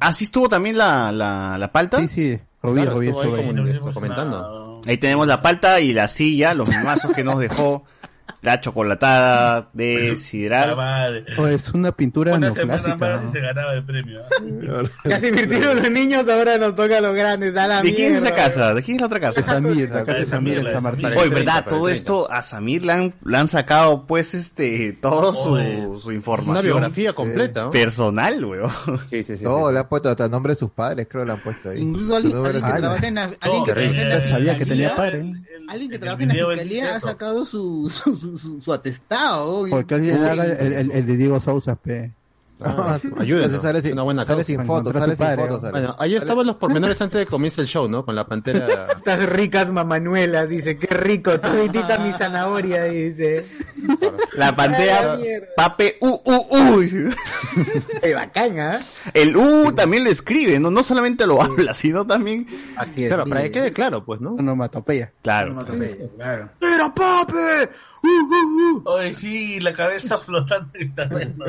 Ah, 0.00 0.12
sí 0.12 0.24
estuvo 0.24 0.48
también 0.48 0.76
la, 0.76 1.10
la, 1.12 1.56
la 1.58 1.70
palta. 1.72 2.00
Sí, 2.00 2.08
sí, 2.08 2.40
Rubí, 2.62 2.82
Claro, 2.82 2.96
Rubí 2.96 3.08
estuvo 3.08 3.34
ahí 3.36 3.48
estuvo 3.70 3.88
ahí. 3.88 3.94
comentando. 3.94 4.80
Ahí 4.86 4.96
tenemos 4.98 5.26
la 5.26 5.42
palta 5.42 5.80
y 5.80 5.92
la 5.92 6.08
silla, 6.08 6.54
los 6.54 6.68
mazos 6.84 7.12
que 7.12 7.24
nos 7.24 7.38
dejó 7.38 7.84
la 8.42 8.60
chocolatada 8.60 9.70
de 9.72 10.16
Sidral. 10.16 11.24
Oh, 11.38 11.46
es 11.46 11.70
una 11.72 11.92
pintura 11.92 12.34
Una 12.34 12.50
neoclásica. 12.50 12.96
más 12.96 13.24
y 13.24 13.32
se 13.32 13.40
ganaba 13.40 13.72
el 13.74 13.84
premio. 13.84 14.20
Ya 15.04 15.18
se 15.18 15.28
invirtieron 15.28 15.76
los 15.76 15.90
niños, 15.90 16.28
ahora 16.28 16.58
nos 16.58 16.74
toca 16.74 16.98
a 16.98 17.00
los 17.00 17.14
grandes. 17.14 17.56
A 17.56 17.66
la 17.66 17.82
¿De 17.82 17.92
quién 17.92 18.12
es 18.12 18.18
esa 18.18 18.30
mierda. 18.30 18.44
casa? 18.44 18.74
¿De 18.74 18.82
quién 18.82 18.96
es 18.96 19.00
la 19.00 19.06
otra 19.06 19.20
casa? 19.20 19.40
De 19.40 19.46
Samir, 19.46 19.90
la 19.90 20.04
casa 20.04 20.18
de 20.18 20.26
Samir 20.26 20.58
en 20.58 20.66
San 20.72 20.82
Martín. 20.82 21.06
Oye, 21.06 21.28
¿verdad? 21.28 21.64
Todo 21.68 21.88
esto 21.88 22.30
a 22.30 22.42
Samir 22.42 22.84
le 22.84 22.92
han, 22.92 23.14
le 23.24 23.36
han 23.36 23.48
sacado, 23.48 24.06
pues, 24.06 24.34
este, 24.34 24.92
todo 25.00 25.32
su, 25.32 25.98
su 26.00 26.12
información. 26.12 26.56
Una 26.56 26.62
biografía 26.62 27.12
completa, 27.12 27.64
¿no? 27.64 27.70
Personal, 27.70 28.44
weón. 28.44 28.70
Sí, 29.10 29.22
sí, 29.22 29.36
sí. 29.36 29.44
No, 29.44 29.70
le 29.70 29.78
han 29.78 29.88
puesto 29.88 30.08
hasta 30.08 30.24
el 30.26 30.30
nombre 30.30 30.52
de 30.52 30.56
sus 30.58 30.70
padres, 30.70 31.06
creo 31.10 31.22
que 31.22 31.26
le 31.26 31.32
han 31.32 31.40
puesto 31.42 31.70
ahí. 31.70 31.80
Incluso 31.80 32.16
alguien, 32.16 32.42
que 32.42 32.50
trabaja 32.60 33.06
en 33.06 33.14
la, 33.14 33.22
alguien 33.40 33.64
que 33.64 33.72
trabaja 33.72 34.02
en 34.02 34.08
la 34.08 34.20
sabía 34.22 34.56
que 34.56 34.66
tenía 34.66 34.88
fiscalía, 34.90 34.96
padre. 34.96 35.32
alguien 35.68 35.90
que 35.90 35.98
trabaja 35.98 36.22
en 36.22 36.28
la 36.28 36.34
fiscalía 36.34 36.94
ha 36.94 37.00
sacado 37.00 37.44
su, 37.44 37.90
su, 38.20 38.38
su, 38.38 38.38
su- 38.38 38.60
su 38.60 38.72
atestado. 38.72 39.66
Porque 39.70 39.94
alguien 39.94 40.22
haga 40.24 40.44
el, 40.44 40.72
el, 40.72 40.90
el 40.92 41.06
de 41.06 41.16
Diego 41.16 41.40
Sousa, 41.40 41.76
pe. 41.76 42.12
Ah, 42.62 42.98
ayúdenlo. 43.18 43.58
Sale 43.62 43.80
sin- 43.80 43.94
una 43.94 44.02
buena 44.02 44.22
sale 44.26 44.44
sin 44.44 44.60
fotos, 44.66 44.92
sale 44.92 45.16
sin 45.16 45.26
fotos, 45.34 45.62
sale. 45.62 45.72
Bueno, 45.72 45.96
ahí 45.98 46.14
estaban 46.14 46.46
los 46.46 46.56
pormenores 46.56 47.00
antes 47.00 47.18
de 47.20 47.24
que 47.24 47.30
comience 47.30 47.58
el 47.62 47.66
show, 47.66 47.88
¿no? 47.88 48.04
Con 48.04 48.14
la 48.14 48.26
pantera. 48.26 48.86
Estas 48.94 49.26
ricas 49.30 49.72
mamanuelas, 49.72 50.50
dice, 50.50 50.76
qué 50.76 50.94
rico, 50.94 51.40
toditita 51.40 51.96
mi 51.98 52.12
zanahoria, 52.12 52.84
dice. 52.84 53.46
La 54.34 54.54
pantera, 54.54 55.18
pape, 55.56 55.96
u, 56.02 56.08
u, 56.08 56.34
u. 56.50 57.10
Qué 58.02 58.14
bacán, 58.14 58.58
¿ah? 58.60 58.78
El 59.14 59.36
u 59.38 59.72
también 59.72 60.04
lo 60.04 60.10
escribe, 60.10 60.60
no, 60.60 60.70
no 60.70 60.82
solamente 60.82 61.26
lo 61.26 61.40
habla, 61.42 61.72
sino 61.72 62.06
también. 62.06 62.46
Así 62.76 63.06
Claro, 63.06 63.24
para 63.24 63.42
que 63.42 63.50
quede 63.52 63.72
claro, 63.72 64.04
pues, 64.04 64.20
¿no? 64.20 64.34
Onomatopeya. 64.34 65.12
Claro. 65.22 65.64
Claro. 66.16 66.50
¡Pero 66.58 66.94
pape! 66.94 67.70
Oye, 68.84 69.14
sí, 69.14 69.60
la 69.60 69.72
cabeza 69.72 70.14
está 70.74 71.06
bueno. 71.06 71.44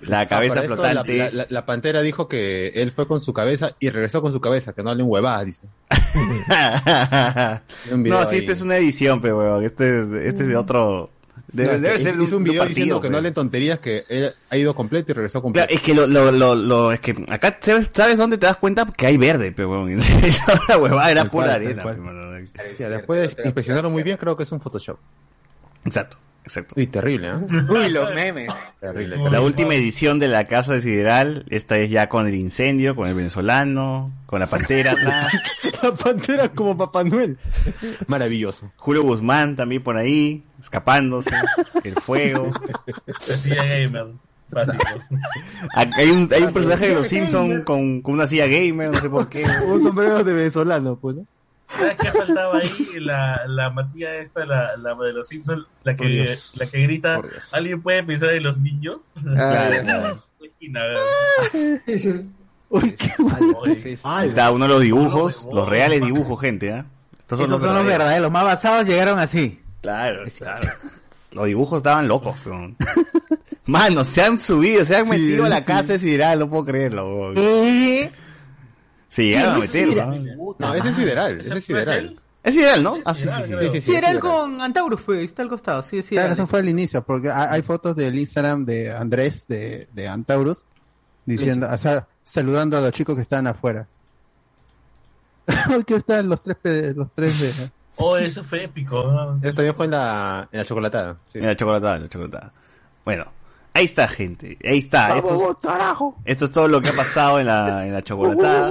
La 0.00 0.26
cabeza 0.28 0.60
Ah, 0.60 0.64
esto, 0.64 0.76
flotante. 0.76 1.16
La, 1.16 1.30
la- 1.30 1.46
la 1.48 1.66
pantera 1.66 2.02
dijo 2.02 2.28
que 2.28 2.68
él 2.68 2.90
fue 2.90 3.06
con 3.06 3.20
su 3.20 3.32
cabeza 3.32 3.72
y 3.78 3.90
regresó 3.90 4.20
con 4.22 4.32
su 4.32 4.40
cabeza, 4.40 4.72
que 4.72 4.82
no 4.82 4.90
hablen 4.90 5.06
huevadas, 5.08 5.46
dice. 5.46 5.66
no, 7.96 8.24
sí, 8.26 8.36
esta 8.38 8.52
es 8.52 8.62
una 8.62 8.76
edición, 8.76 9.20
pero 9.20 9.38
weón. 9.38 9.64
Este, 9.64 10.00
es- 10.02 10.08
este 10.26 10.42
es 10.44 10.48
de 10.48 10.56
otro. 10.56 11.10
Debe, 11.56 11.72
No, 11.72 11.80
debe 11.80 11.98
ser 11.98 12.16
de 12.16 12.24
hizo 12.24 12.36
un 12.36 12.44
de 12.44 12.50
video 12.50 12.64
diciendo 12.66 13.00
que 13.00 13.08
no 13.08 13.12
pero. 13.12 13.16
hablen 13.18 13.34
tonterías, 13.34 13.78
que 13.80 14.04
él 14.08 14.34
ha 14.50 14.56
ido 14.56 14.74
completo 14.74 15.12
y 15.12 15.14
regresó 15.14 15.40
completo. 15.40 15.66
Claro, 15.66 15.76
es 15.78 15.82
que 15.84 15.94
lo, 15.94 16.06
lo, 16.06 16.30
lo, 16.30 16.54
lo- 16.54 16.92
es 16.92 17.00
que 17.00 17.14
acá 17.28 17.58
sabes, 17.60 17.90
sabes 17.92 18.16
dónde 18.18 18.36
te 18.38 18.46
das 18.46 18.56
cuenta 18.56 18.86
que 18.96 19.06
hay 19.06 19.16
verde, 19.16 19.52
pero 19.52 19.86
la 20.68 20.78
huevada 20.78 21.10
era 21.10 21.24
pura 21.30 21.54
arena. 21.54 21.82
mano. 21.84 22.26
Ya, 22.78 22.88
después 22.90 23.36
inspeccionaron 23.44 23.90
muy 23.92 24.02
bien, 24.02 24.16
creo 24.18 24.36
que 24.36 24.42
es 24.42 24.52
un 24.52 24.60
Photoshop. 24.60 24.98
Exacto, 25.84 26.16
exacto. 26.46 26.74
Uy, 26.76 26.86
terrible, 26.86 27.28
¿eh? 27.28 27.32
Uy, 27.68 27.90
los 27.90 28.14
memes. 28.14 28.52
Terrible. 28.80 29.16
La 29.30 29.40
última 29.40 29.74
edición 29.74 30.18
de 30.18 30.28
la 30.28 30.44
Casa 30.44 30.74
de 30.74 30.80
Sideral, 30.80 31.44
esta 31.50 31.76
es 31.78 31.90
ya 31.90 32.08
con 32.08 32.26
el 32.26 32.34
incendio, 32.34 32.94
con 32.94 33.08
el 33.08 33.14
venezolano, 33.14 34.12
con 34.26 34.40
la 34.40 34.46
pantera. 34.46 34.94
La 35.82 35.92
pantera 35.92 36.48
como 36.48 36.76
Papá 36.76 37.04
Noel. 37.04 37.36
Maravilloso. 38.06 38.72
Julio 38.76 39.02
Guzmán 39.02 39.56
también 39.56 39.82
por 39.82 39.98
ahí, 39.98 40.42
escapándose, 40.58 41.32
el 41.84 41.94
fuego. 41.96 42.48
La 43.26 43.36
silla 43.36 43.62
gamer. 43.62 44.06
Básico. 44.48 44.84
Hay 45.74 46.10
un, 46.10 46.28
hay 46.32 46.44
un 46.44 46.52
personaje 46.52 46.88
de 46.88 46.94
los 46.94 47.08
Simpsons 47.08 47.64
con, 47.64 48.00
con 48.00 48.14
una 48.14 48.26
silla 48.28 48.46
gamer, 48.46 48.90
no 48.90 49.00
sé 49.00 49.10
por 49.10 49.28
qué. 49.28 49.44
Un 49.66 49.82
sombrero 49.82 50.22
de 50.22 50.32
venezolano, 50.32 50.96
pues, 50.96 51.16
¿no? 51.16 51.26
¿Sabes 51.68 51.96
qué 52.00 52.10
faltaba 52.12 52.58
ahí? 52.58 52.70
La, 53.00 53.42
la 53.46 53.70
Matía 53.70 54.16
esta, 54.16 54.46
la, 54.46 54.76
la 54.76 54.94
de 54.94 55.12
los 55.12 55.26
Simpsons, 55.28 55.66
la 55.84 55.94
que, 55.94 56.06
Dios. 56.06 56.54
la 56.58 56.66
que 56.66 56.80
grita. 56.82 57.20
¿alguien 57.52 57.82
puede 57.82 58.02
pensar 58.04 58.30
en 58.30 58.42
los 58.44 58.58
niños? 58.58 59.02
¿verdad? 59.16 60.14
Ahí 64.04 64.28
está 64.28 64.50
uno 64.50 64.64
de 64.64 64.68
los 64.68 64.80
dibujos, 64.82 65.48
los 65.52 65.68
reales 65.68 66.02
dibujos, 66.04 66.40
gente, 66.40 66.72
¿ah? 66.72 66.86
Estos 67.18 67.40
Esos 67.40 67.60
son 67.60 67.74
los 67.74 67.84
verdaderos. 67.84 67.86
verdaderos, 67.86 68.22
los 68.22 68.32
más 68.32 68.44
basados 68.44 68.86
llegaron 68.86 69.18
así. 69.18 69.60
Claro, 69.82 70.24
claro. 70.36 70.68
Los 71.32 71.46
dibujos 71.46 71.78
estaban 71.78 72.08
locos, 72.08 72.36
weón. 72.46 72.76
Mano, 73.66 74.04
se 74.04 74.22
han 74.22 74.38
subido, 74.38 74.84
se 74.84 74.96
han 74.96 75.04
Sí, 75.04 75.10
metido 75.10 75.44
a 75.44 75.48
la 75.48 75.58
sí. 75.58 75.64
casa 75.64 75.92
de 75.94 75.98
Sideral, 75.98 76.38
no 76.38 76.48
puedo 76.48 76.64
creerlo. 76.64 77.08
weón. 77.32 77.34
¿Qué? 77.34 78.10
Se 79.08 79.24
llegaron 79.24 79.62
a 79.62 79.66
¿Qué? 79.66 79.86
¿No? 80.58 80.74
Ese 80.74 80.88
es 80.88 80.96
sideral, 80.96 81.40
ese 81.40 81.58
es 81.58 81.64
sideral. 81.64 82.20
Es 82.42 82.54
Sideral, 82.54 82.82
¿no? 82.82 82.98
Ah, 83.04 83.12
sí, 83.12 83.28
sí, 83.28 83.42
sí. 83.44 83.54
Sí, 83.58 83.68
sí, 83.72 83.80
Sí, 83.80 83.94
era 83.94 84.10
el 84.10 84.16
sideral. 84.16 84.20
con 84.20 84.60
Antaurus, 84.60 85.00
fue, 85.00 85.24
está 85.24 85.42
al 85.42 85.48
costado, 85.48 85.82
sí, 85.82 86.00
sí. 86.02 86.14
Claro, 86.14 86.32
eso 86.32 86.46
fue 86.46 86.60
el 86.60 86.68
inicio, 86.68 87.02
porque 87.02 87.28
hay, 87.28 87.60
fotos 87.62 87.96
del 87.96 88.16
Instagram 88.16 88.64
de 88.64 88.92
Andrés, 88.92 89.48
de, 89.48 89.88
de 89.92 90.06
Antaurus, 90.06 90.64
diciendo, 91.24 91.66
o 91.68 91.76
sea, 91.76 92.06
saludando 92.22 92.78
a 92.78 92.80
los 92.80 92.92
chicos 92.92 93.16
que 93.16 93.22
estaban 93.22 93.48
afuera. 93.48 93.88
Aquí 95.80 95.94
están 95.94 96.28
los 96.28 96.40
tres, 96.42 96.94
los 96.96 97.10
tres 97.12 97.40
de... 97.40 97.70
Oh, 97.96 98.16
eso 98.16 98.44
fue 98.44 98.64
épico. 98.64 99.02
¿no? 99.02 99.38
Eso 99.42 99.56
también 99.56 99.74
fue 99.74 99.86
en 99.86 99.92
la, 99.92 100.48
en 100.52 100.58
la 100.58 100.64
chocolatada. 100.64 101.16
sí. 101.32 101.38
En 101.38 101.46
la 101.46 101.56
chocolatada, 101.56 101.96
en 101.96 102.02
la 102.02 102.08
chocolatada. 102.08 102.52
Bueno, 103.04 103.24
ahí 103.72 103.84
está, 103.86 104.06
gente. 104.06 104.58
Ahí 104.64 104.78
está. 104.78 105.16
Esto 105.16 105.34
es, 105.34 106.06
esto 106.24 106.44
es 106.44 106.50
todo 106.52 106.68
lo 106.68 106.80
que 106.80 106.90
ha 106.90 106.92
pasado 106.92 107.40
en 107.40 107.46
la, 107.46 107.86
en 107.86 107.92
la 107.92 108.02
chocolatada. 108.02 108.70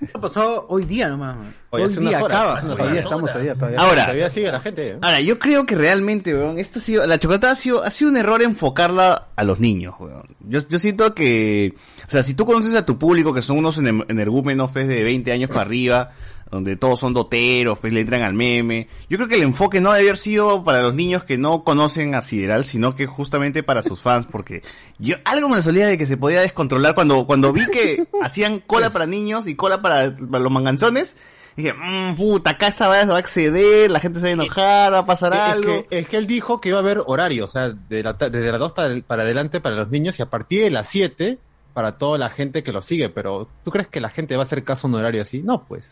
Esto 0.00 0.20
pasó 0.20 0.66
hoy 0.68 0.84
día 0.84 1.08
nomás. 1.08 1.36
man. 1.36 1.54
Hoy 1.70 1.88
día 1.88 2.22
horas, 2.22 2.38
acaba. 2.40 2.60
Todavía 2.76 3.00
estamos, 3.00 3.30
todavía, 3.32 3.54
todavía. 3.54 3.80
Ahora, 3.80 4.02
Todavía 4.04 4.30
sigue 4.30 4.52
la 4.52 4.60
gente, 4.60 4.88
¿eh? 4.90 4.98
ahora, 5.00 5.20
yo 5.20 5.38
creo 5.38 5.66
que 5.66 5.74
realmente, 5.74 6.34
weón, 6.34 6.58
esto 6.58 6.78
ha 6.78 6.82
sido, 6.82 7.06
la 7.06 7.18
chocolatada 7.18 7.52
ha 7.52 7.56
sido, 7.56 7.82
ha 7.82 7.90
sido 7.90 8.10
un 8.10 8.16
error 8.16 8.42
enfocarla 8.42 9.28
a 9.34 9.44
los 9.44 9.60
niños, 9.60 9.94
weón. 9.98 10.24
Yo, 10.40 10.60
yo 10.68 10.78
siento 10.78 11.14
que, 11.14 11.74
o 12.06 12.10
sea, 12.10 12.22
si 12.22 12.34
tú 12.34 12.46
conoces 12.46 12.74
a 12.74 12.86
tu 12.86 12.98
público, 12.98 13.34
que 13.34 13.42
son 13.42 13.58
unos 13.58 13.78
ener- 13.80 14.06
energúmenos, 14.08 14.70
pues, 14.70 14.86
de 14.88 15.02
20 15.02 15.32
años 15.32 15.50
para 15.50 15.62
arriba, 15.62 16.12
donde 16.50 16.76
todos 16.76 17.00
son 17.00 17.14
doteros, 17.14 17.78
pues 17.78 17.92
le 17.92 18.00
entran 18.00 18.22
al 18.22 18.34
meme. 18.34 18.88
Yo 19.08 19.16
creo 19.16 19.28
que 19.28 19.36
el 19.36 19.42
enfoque 19.42 19.80
no 19.80 19.92
debe 19.92 20.08
haber 20.08 20.16
sido 20.16 20.62
para 20.64 20.82
los 20.82 20.94
niños 20.94 21.24
que 21.24 21.38
no 21.38 21.64
conocen 21.64 22.14
a 22.14 22.22
Sideral, 22.22 22.64
sino 22.64 22.94
que 22.94 23.06
justamente 23.06 23.62
para 23.62 23.82
sus 23.82 24.00
fans, 24.00 24.26
porque 24.30 24.62
yo 24.98 25.16
algo 25.24 25.48
me 25.48 25.62
solía 25.62 25.86
de 25.86 25.98
que 25.98 26.06
se 26.06 26.16
podía 26.16 26.40
descontrolar 26.40 26.94
cuando 26.94 27.26
cuando 27.26 27.52
vi 27.52 27.66
que 27.66 28.04
hacían 28.22 28.60
cola 28.60 28.90
para 28.90 29.06
niños 29.06 29.46
y 29.46 29.54
cola 29.54 29.82
para, 29.82 30.14
para 30.16 30.42
los 30.42 30.52
manganzones. 30.52 31.16
Dije, 31.56 31.72
mmm, 31.72 32.16
puta, 32.16 32.50
acá 32.50 32.68
esa 32.68 32.88
vaya 32.88 33.02
se 33.02 33.10
va 33.10 33.16
a 33.16 33.20
acceder, 33.20 33.88
la 33.88 34.00
gente 34.00 34.18
se 34.18 34.24
va 34.24 34.30
a 34.30 34.32
enojar, 34.32 34.92
va 34.92 34.98
a 34.98 35.06
pasar 35.06 35.32
Es 35.32 35.38
algo. 35.38 35.86
que, 35.88 35.98
es 35.98 36.08
que 36.08 36.16
él 36.16 36.26
dijo 36.26 36.60
que 36.60 36.70
iba 36.70 36.78
a 36.78 36.80
haber 36.80 37.02
horario, 37.06 37.44
o 37.44 37.48
sea, 37.48 37.68
la 37.88 38.12
desde 38.12 38.50
las 38.50 38.60
2 38.60 38.72
para, 38.72 39.00
para 39.02 39.22
adelante 39.22 39.60
para 39.60 39.76
los 39.76 39.88
niños 39.88 40.18
y 40.18 40.22
a 40.22 40.30
partir 40.30 40.62
de 40.64 40.70
las 40.70 40.88
7 40.88 41.38
para 41.72 41.98
toda 41.98 42.18
la 42.18 42.30
gente 42.30 42.62
que 42.62 42.72
lo 42.72 42.82
sigue, 42.82 43.08
pero 43.08 43.48
¿tú 43.64 43.70
crees 43.70 43.88
que 43.88 44.00
la 44.00 44.08
gente 44.08 44.36
va 44.36 44.42
a 44.42 44.46
hacer 44.46 44.62
caso 44.64 44.86
a 44.86 44.90
un 44.90 44.94
horario 44.94 45.22
así? 45.22 45.42
No, 45.42 45.64
pues. 45.64 45.90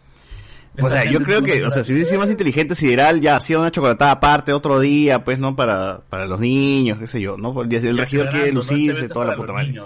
O 0.81 0.89
sea, 0.89 1.05
yo 1.05 1.21
creo 1.21 1.43
que, 1.43 1.65
o 1.65 1.71
sea, 1.71 1.85
si 1.85 1.93
hubiese 1.93 2.11
sido 2.11 2.21
más 2.21 2.31
inteligente 2.31 2.75
Sideral, 2.75 3.21
ya 3.21 3.37
hacía 3.37 3.59
una 3.59 3.71
chocolatada 3.71 4.13
aparte 4.13 4.53
otro 4.53 4.81
día, 4.81 5.23
pues, 5.23 5.39
¿no? 5.39 5.55
Para, 5.55 6.01
para 6.09 6.27
los 6.27 6.41
niños, 6.41 6.99
qué 6.99 7.07
sé 7.07 7.21
yo, 7.21 7.37
¿no? 7.37 7.53
Porque 7.53 7.77
El 7.77 7.99
regidor 7.99 8.31
quiere 8.31 8.53
lucirse, 8.53 9.09
toda 9.09 9.27
la 9.27 9.37
puta 9.37 9.53
madre. 9.53 9.81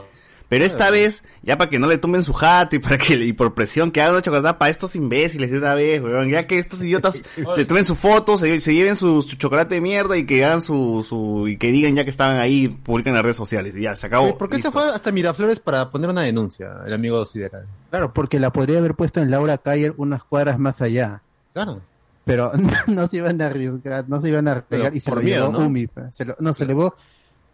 Pero 0.48 0.64
esta 0.64 0.90
vez, 0.90 1.24
ya 1.42 1.58
para 1.58 1.68
que 1.68 1.80
no 1.80 1.88
le 1.88 1.98
tomen 1.98 2.22
su 2.22 2.32
jato 2.32 2.76
y 2.76 2.78
para 2.78 2.98
que 2.98 3.14
y 3.14 3.32
por 3.32 3.52
presión 3.54 3.90
que 3.90 4.00
hagan 4.00 4.12
una 4.12 4.22
chocolatada 4.22 4.58
para 4.58 4.70
estos 4.70 4.94
imbéciles 4.94 5.50
de 5.50 5.58
una 5.58 5.74
vez, 5.74 6.00
weón. 6.00 6.28
Ya 6.30 6.44
que 6.46 6.58
estos 6.60 6.80
idiotas 6.82 7.24
le 7.56 7.64
tomen 7.64 7.84
su 7.84 7.96
foto, 7.96 8.36
se, 8.36 8.60
se 8.60 8.72
lleven 8.72 8.94
su, 8.94 9.22
su 9.22 9.34
chocolate 9.36 9.74
de 9.74 9.80
mierda 9.80 10.16
y 10.16 10.24
que 10.24 10.44
hagan 10.44 10.62
su, 10.62 11.04
su, 11.08 11.48
y 11.48 11.56
que 11.58 11.72
digan 11.72 11.96
ya 11.96 12.04
que 12.04 12.10
estaban 12.10 12.38
ahí, 12.38 12.68
publiquen 12.68 13.10
en 13.10 13.14
las 13.16 13.24
redes 13.24 13.36
sociales. 13.36 13.74
Y 13.76 13.82
ya, 13.82 13.96
se 13.96 14.06
acabó. 14.06 14.38
¿Por 14.38 14.48
qué 14.48 14.56
Listo. 14.56 14.70
se 14.70 14.72
fue 14.72 14.88
hasta 14.88 15.10
Miraflores 15.10 15.58
para 15.58 15.90
poner 15.90 16.10
una 16.10 16.22
denuncia, 16.22 16.76
el 16.86 16.92
amigo 16.92 17.24
Sideral? 17.24 17.66
Claro, 17.90 18.12
porque 18.14 18.38
la 18.38 18.52
podría 18.52 18.78
haber 18.78 18.94
puesto 18.94 19.20
en 19.20 19.32
Laura 19.32 19.58
Cayer 19.58 19.94
unas 19.96 20.22
cuadras 20.22 20.60
más 20.60 20.80
allá. 20.80 21.22
Claro. 21.54 21.80
Pero 22.24 22.52
no 22.86 23.08
se 23.08 23.16
iban 23.16 23.42
a 23.42 23.46
arriesgar, 23.46 24.04
no 24.08 24.20
se 24.20 24.28
iban 24.28 24.46
a 24.46 24.52
arriesgar 24.52 24.68
Pero 24.92 24.96
y 24.96 25.00
se 25.00 25.10
lo 25.10 25.16
miedo, 25.22 25.46
llevó 25.48 25.58
¿no? 25.60 25.66
Umi. 25.66 25.88
pe. 25.88 26.02
Se 26.12 26.24
lo- 26.24 26.36
no, 26.38 26.54
se 26.54 26.66
llevó 26.66 26.94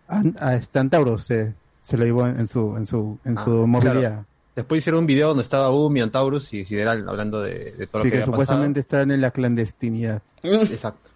a, 0.09 0.23
a 0.41 0.61
Antauro, 0.75 1.17
se, 1.17 1.55
se 1.93 1.99
lo 1.99 2.05
llevó 2.05 2.27
en, 2.27 2.41
en 2.41 2.47
su, 2.49 2.77
en 2.77 2.87
su, 2.87 3.19
en 3.25 3.39
Ah, 3.39 3.45
su 3.45 3.67
movilidad. 3.67 4.01
claro. 4.01 4.27
Después 4.57 4.81
hicieron 4.81 5.01
un 5.01 5.07
video 5.07 5.29
donde 5.29 5.43
estaba 5.43 5.71
Umi, 5.71 6.01
Antaurus 6.01 6.53
y 6.53 6.65
Sideral 6.67 7.09
hablando 7.09 7.41
de, 7.41 7.73
de 7.73 7.87
todo 7.87 8.03
Sí, 8.03 8.09
lo 8.09 8.11
que, 8.11 8.11
que 8.11 8.17
había 8.17 8.25
supuestamente 8.27 8.81
están 8.81 9.11
en 9.11 9.21
la 9.21 9.31
clandestinidad. 9.31 10.23
pasado. 10.43 10.63
Exacto. 10.65 11.11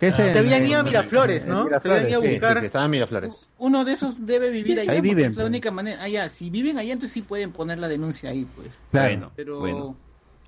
¿Qué 0.00 0.08
es 0.08 0.16
Te 0.16 0.30
en- 0.32 0.38
habían 0.38 0.66
ido 0.66 0.80
a 0.80 0.82
Miraflores, 0.82 1.46
¿no? 1.46 1.58
Te 1.60 1.64
Miraflores, 1.66 1.98
habían 2.04 2.10
ido 2.10 2.18
a 2.18 2.22
Sí, 2.22 2.26
sí, 2.28 2.32
buscar. 2.34 2.60
sí, 2.60 2.66
estaba 2.66 2.84
en 2.86 2.90
Miraflores. 2.90 3.48
Uno 3.58 3.84
de 3.84 3.92
esos 3.92 4.26
debe 4.26 4.50
vivir 4.50 4.80
allá. 4.80 4.90
Ahí 4.92 5.00
viven, 5.00 5.30
Es 5.32 5.36
la 5.36 5.42
pues. 5.44 5.48
única 5.50 5.70
manera. 5.70 6.02
Allá, 6.02 6.28
si 6.28 6.50
viven 6.50 6.78
allá, 6.78 6.92
entonces 6.92 7.12
sí 7.14 7.22
pueden 7.22 7.52
poner 7.52 7.78
la 7.78 7.86
denuncia 7.88 8.30
ahí, 8.30 8.44
pues. 8.56 8.68
Claro. 8.90 9.08
Bueno, 9.14 9.32
Pero 9.36 9.58
bueno. 9.60 9.96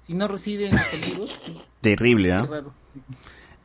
si 0.07 0.15
no 0.15 0.27
residen 0.29 0.73
amigos, 0.77 1.41
Terrible, 1.81 2.33
¿ah? 2.33 2.47
raro. 2.51 2.73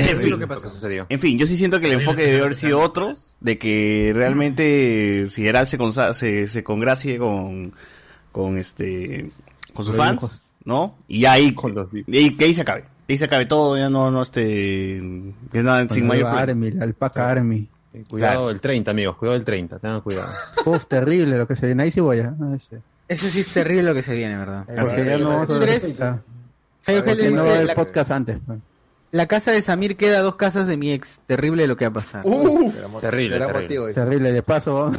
En 0.09 0.19
fin, 0.19 0.29
lo 0.31 0.39
que 0.39 0.47
pasó, 0.47 0.69
sucedió. 0.69 1.05
en 1.09 1.19
fin, 1.19 1.37
yo 1.37 1.45
sí 1.45 1.55
siento 1.57 1.79
que 1.79 1.87
el 1.87 1.93
enfoque 1.93 2.23
debe 2.23 2.39
haber 2.41 2.55
sido 2.55 2.79
otro, 2.79 3.13
de 3.39 3.57
que 3.57 4.11
realmente 4.13 5.27
se, 5.29 5.77
consa- 5.77 6.13
se, 6.13 6.47
se 6.47 6.63
congracie 6.63 7.17
con, 7.17 7.73
con 8.31 8.57
este, 8.57 9.29
con 9.73 9.85
sus 9.85 9.95
fans. 9.95 10.41
¿no? 10.63 10.95
Y 11.07 11.25
ahí, 11.25 11.55
y 12.07 12.17
ahí- 12.17 12.35
que 12.37 12.45
ahí 12.45 12.53
se 12.53 12.61
acabe, 12.61 12.83
que 13.07 13.13
ahí 13.13 13.17
se 13.17 13.25
acabe 13.25 13.45
todo, 13.45 13.77
ya 13.77 13.89
no, 13.89 14.11
no 14.11 14.21
este, 14.21 15.01
que 15.51 15.61
nada, 15.63 15.87
sin 15.89 16.05
mayor. 16.07 16.27
Army, 16.27 16.71
la 16.71 16.83
alpaca 16.85 17.29
Army. 17.29 17.67
Eh, 17.93 18.05
Cuidado 18.09 18.33
Claro. 18.33 18.49
el 18.51 18.61
30, 18.61 18.91
amigos, 18.91 19.17
cuidado 19.17 19.35
el 19.37 19.43
30, 19.43 19.79
tengan 19.79 19.99
cuidado. 20.01 20.31
Uf, 20.65 20.85
terrible 20.85 21.37
lo 21.37 21.45
que 21.47 21.55
se 21.57 21.65
viene. 21.65 21.83
Ahí 21.83 21.91
sí 21.91 21.99
voy 21.99 22.19
a. 22.19 22.29
ahí 22.29 22.59
sí. 22.59 22.77
Eso 23.07 23.27
sí 23.27 23.41
es 23.41 23.47
terrible 23.51 23.83
lo 23.83 23.93
que 23.93 24.01
se 24.03 24.13
viene, 24.13 24.37
¿verdad? 24.37 24.63
Porque 24.65 25.03
ya 25.03 25.17
no 25.17 25.29
vamos 25.29 25.49
a 25.49 25.53
Porque 25.55 25.81
Gélez 26.85 27.31
no 27.33 27.45
va 27.45 27.51
a 27.51 27.55
haber 27.59 27.75
podcast 27.75 28.11
antes. 28.11 28.37
pues. 28.45 28.59
La 29.11 29.27
casa 29.27 29.51
de 29.51 29.61
Samir 29.61 29.97
queda 29.97 30.19
a 30.19 30.21
dos 30.21 30.35
casas 30.35 30.67
de 30.67 30.77
mi 30.77 30.91
ex. 30.91 31.19
Terrible 31.27 31.67
lo 31.67 31.75
que 31.75 31.85
va 31.85 31.89
a 31.89 32.03
pasar. 32.03 32.23
Terrible, 32.23 33.37
terrible. 33.37 33.61
motivo. 33.61 33.93
Terrible, 33.93 34.31
de 34.31 34.43
paso. 34.43 34.91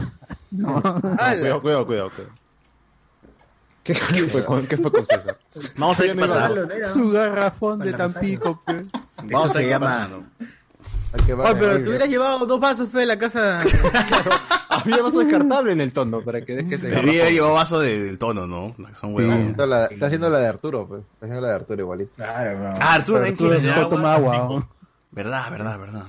no. 0.51 0.83
No, 0.83 1.61
cuidado, 1.61 1.63
cuidado, 1.63 1.87
cuidado, 1.87 2.11
cuidado. 2.11 2.43
¿Qué 3.83 3.95
fue 3.95 4.45
con, 4.45 4.67
qué 4.67 4.77
fue 4.77 4.93
con 4.93 5.05
César? 5.05 5.37
Vamos 5.77 5.99
a 5.99 6.03
ver 6.05 6.15
qué 6.15 6.21
pasa. 6.21 6.51
Su 6.93 7.11
garrafón 7.11 7.81
de 7.81 7.93
Tampico, 7.93 8.63
pe. 8.65 8.83
Vamos 9.25 9.57
a 9.57 9.59
ver 9.59 9.69
qué 9.69 9.81
pasa. 9.81 10.11
Pero 11.59 11.83
te 11.83 11.89
hubieras 11.89 12.09
llevado 12.09 12.47
dos 12.47 12.61
vasos, 12.61 12.89
fe, 12.91 13.01
de 13.01 13.07
la 13.07 13.19
casa. 13.19 13.59
Había 14.85 15.03
vaso 15.03 15.19
descartable 15.21 15.73
en 15.73 15.81
el 15.81 15.93
tono 15.93 16.21
para 16.23 16.41
que 16.43 16.57
dejes 16.57 16.83
el 16.83 16.91
Debería 16.91 17.23
haber 17.23 17.35
llevado 17.35 17.55
vaso 17.55 17.81
de- 17.81 18.03
del 18.03 18.19
tono, 18.19 18.47
¿no? 18.47 18.75
Son 19.01 19.15
huevos. 19.15 19.35
Está, 19.35 19.67
la- 19.67 19.87
está 19.87 20.07
haciendo 20.07 20.29
la 20.29 20.39
de 20.39 20.47
Arturo, 20.49 20.87
pues. 20.87 21.03
Está 21.15 21.27
haciendo 21.27 21.43
la 21.43 21.49
de 21.49 21.55
Arturo 21.55 21.81
igualito. 21.83 22.13
Claro, 22.17 22.75
Ah, 22.81 22.95
Arturo 22.95 23.19
también 23.19 23.35
Arturo 23.35 23.51
tiene 23.55 23.67
no 23.69 23.75
agua. 23.75 23.91
toma 23.91 24.15
agua. 24.15 24.69
Verdad, 25.11 25.51
verdad, 25.51 25.79
verdad. 25.79 26.05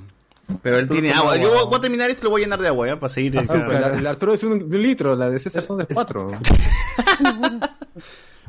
Pero 0.61 0.75
él 0.77 0.83
Arturo 0.83 0.99
tiene 1.01 1.13
agua. 1.15 1.37
Yo 1.37 1.49
voy- 1.49 1.65
voy 1.65 1.77
a 1.77 1.81
terminar 1.81 2.09
esto 2.09 2.21
y 2.21 2.23
lo 2.25 2.29
voy 2.31 2.41
a 2.41 2.45
llenar 2.45 2.61
de 2.61 2.67
agua, 2.67 2.87
¿ya? 2.87 2.99
Para 2.99 3.09
seguir. 3.13 3.37
Azúcar. 3.39 3.71
La, 3.71 3.89
la 4.01 4.09
Arturo 4.11 4.33
es 4.33 4.43
un, 4.43 4.69
de 4.69 4.75
un 4.77 4.81
litro, 4.83 5.15
la 5.15 5.29
de 5.29 5.39
César 5.39 5.63
son 5.63 5.77
de 5.77 5.85
cuatro. 5.85 6.31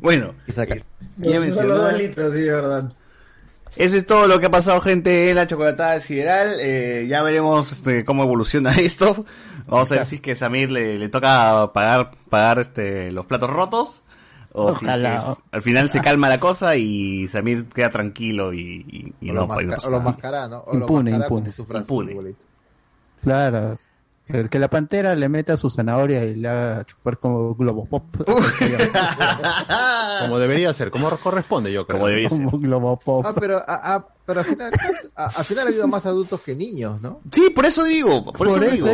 Bueno, 0.01 0.35
ya 1.19 1.41
mencionó. 1.41 1.75
Solo 1.75 1.79
dos 1.79 1.93
litros, 1.99 2.33
sí, 2.33 2.41
de 2.41 2.51
verdad. 2.51 2.93
Eso 3.77 3.97
es 3.97 4.07
todo 4.07 4.27
lo 4.29 4.39
que 4.39 4.47
ha 4.47 4.51
pasado, 4.51 4.81
gente, 4.81 5.31
en 5.31 5.37
la 5.37 5.47
chocolatada 5.47 5.99
sideral. 6.01 6.57
Eh, 6.61 7.07
ya 7.09 7.22
veremos 7.22 7.72
este, 7.72 8.05
cómo 8.05 8.22
evoluciona 8.22 8.72
esto. 8.79 9.25
Vamos 9.66 9.91
a 9.93 9.97
ver 9.97 10.07
si 10.07 10.16
es 10.16 10.20
que 10.20 10.37
Samir 10.37 10.70
le, 10.70 10.99
le 10.99 11.09
toca 11.09 11.72
pagar, 11.72 12.12
pagar 12.29 12.59
este, 12.61 13.11
los 13.12 13.27
platos 13.27 13.51
rotos. 13.51 14.03
O 14.57 14.68
si 14.68 14.77
es 14.77 14.83
Ojalá. 14.83 15.37
que 15.51 15.57
al 15.57 15.62
final 15.62 15.91
se 15.91 16.01
calma 16.01 16.29
la 16.29 16.39
cosa 16.39 16.77
y 16.77 17.27
Samir 17.27 17.66
queda 17.66 17.91
tranquilo 17.91 18.53
y, 18.53 18.61
y- 18.89 19.14
y 19.27 19.31
O 19.31 19.35
no, 19.35 19.41
lo 19.41 19.47
no 19.49 19.55
masca- 19.55 19.75
pasa 19.75 19.89
o 19.89 19.91
lo 19.91 20.01
mascará, 20.01 20.47
¿no? 20.49 20.61
O 20.61 20.75
lo 20.75 20.81
Impune, 20.83 21.11
mascará 21.11 21.27
impune. 21.29 21.53
su 21.53 21.64
frase, 21.66 21.81
Impune. 21.83 22.35
Claro. 23.22 23.77
Que, 24.27 24.49
que 24.49 24.59
la 24.59 24.68
pantera 24.68 25.14
le 25.14 25.29
meta 25.29 25.57
su 25.59 25.68
zanahoria 25.68 26.25
y 26.25 26.35
le 26.37 26.49
haga 26.49 26.85
chupar 26.87 27.18
como 27.18 27.55
globo 27.55 27.85
pop. 27.85 28.05
Como 30.20 30.39
debería 30.39 30.72
ser, 30.72 30.91
como 30.91 31.11
corresponde, 31.18 31.72
yo 31.72 31.87
creo. 31.87 31.99
Como 31.99 32.09
debería 32.09 32.31
ser. 32.31 32.45
como 32.45 32.59
globo 32.59 32.99
pop. 32.99 33.25
Ah, 33.29 33.35
pero, 33.39 33.59
a- 33.59 33.95
a- 33.95 34.07
pero 34.27 34.41
al, 34.41 34.47
final, 34.47 34.72
a- 35.16 35.27
al 35.27 35.45
final 35.45 35.66
ha 35.66 35.68
habido 35.68 35.87
más 35.89 36.07
adultos 36.07 36.41
que 36.41 36.55
niños, 36.55 37.01
¿no? 37.03 37.20
Sí, 37.31 37.51
por 37.55 37.66
eso 37.66 37.85
digo. 37.85 38.33
Por, 38.33 38.49
eso, 38.49 38.59
digo. 38.59 38.89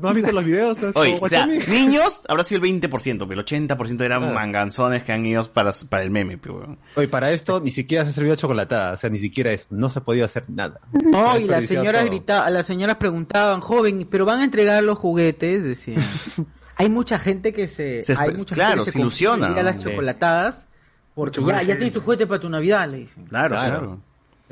¿No 0.00 0.08
has 0.08 0.14
visto 0.14 0.32
los 0.32 0.44
videos? 0.44 0.78
Oye, 0.94 1.18
o 1.20 1.28
sea, 1.28 1.46
niños 1.68 2.22
habrá 2.28 2.44
sido 2.44 2.62
el 2.64 2.80
20%, 2.80 3.26
pero 3.28 3.40
el 3.40 3.46
80% 3.46 4.00
eran 4.04 4.34
manganzones 4.34 5.04
que 5.04 5.12
han 5.12 5.24
ido 5.24 5.42
para, 5.52 5.72
para 5.88 6.02
el 6.02 6.10
meme, 6.10 6.38
pero. 6.38 6.76
Oye, 6.96 7.08
para 7.08 7.30
esto 7.30 7.60
ni 7.60 7.70
siquiera 7.70 8.04
se 8.04 8.12
sirvió 8.12 8.34
chocolatada, 8.36 8.92
o 8.92 8.96
sea, 8.96 9.10
ni 9.10 9.18
siquiera 9.18 9.52
eso, 9.52 9.66
no 9.70 9.88
se 9.88 10.00
podía 10.00 10.24
hacer 10.24 10.44
nada. 10.48 10.80
No, 10.92 11.38
y 11.38 11.44
las 11.44 11.66
señoras 11.66 12.04
gritaban, 12.04 12.52
las 12.52 12.66
señoras 12.66 12.96
preguntaban, 12.96 13.60
joven, 13.60 14.06
pero 14.10 14.24
van 14.24 14.40
a 14.40 14.44
entregar 14.44 14.82
los 14.82 14.98
juguetes, 14.98 15.62
decían. 15.64 16.02
hay 16.76 16.88
mucha 16.88 17.18
gente 17.18 17.52
que 17.52 17.68
se, 17.68 18.02
Se 18.02 18.14
hay 18.18 18.32
mucha 18.32 18.54
claro, 18.54 18.76
gente 18.78 18.84
que 18.86 18.90
se 18.92 18.98
ilusiona, 18.98 19.48
a 19.48 19.62
las 19.62 19.80
chocolatadas 19.80 20.66
porque 21.14 21.40
Mucho 21.40 21.52
ya, 21.52 21.62
ya 21.62 21.76
tienes 21.76 21.92
tu 21.94 22.00
juguete 22.00 22.26
para 22.26 22.40
tu 22.40 22.48
Navidad, 22.48 22.88
le 22.88 22.98
dicen. 22.98 23.24
Claro, 23.26 23.50
Claro. 23.50 24.00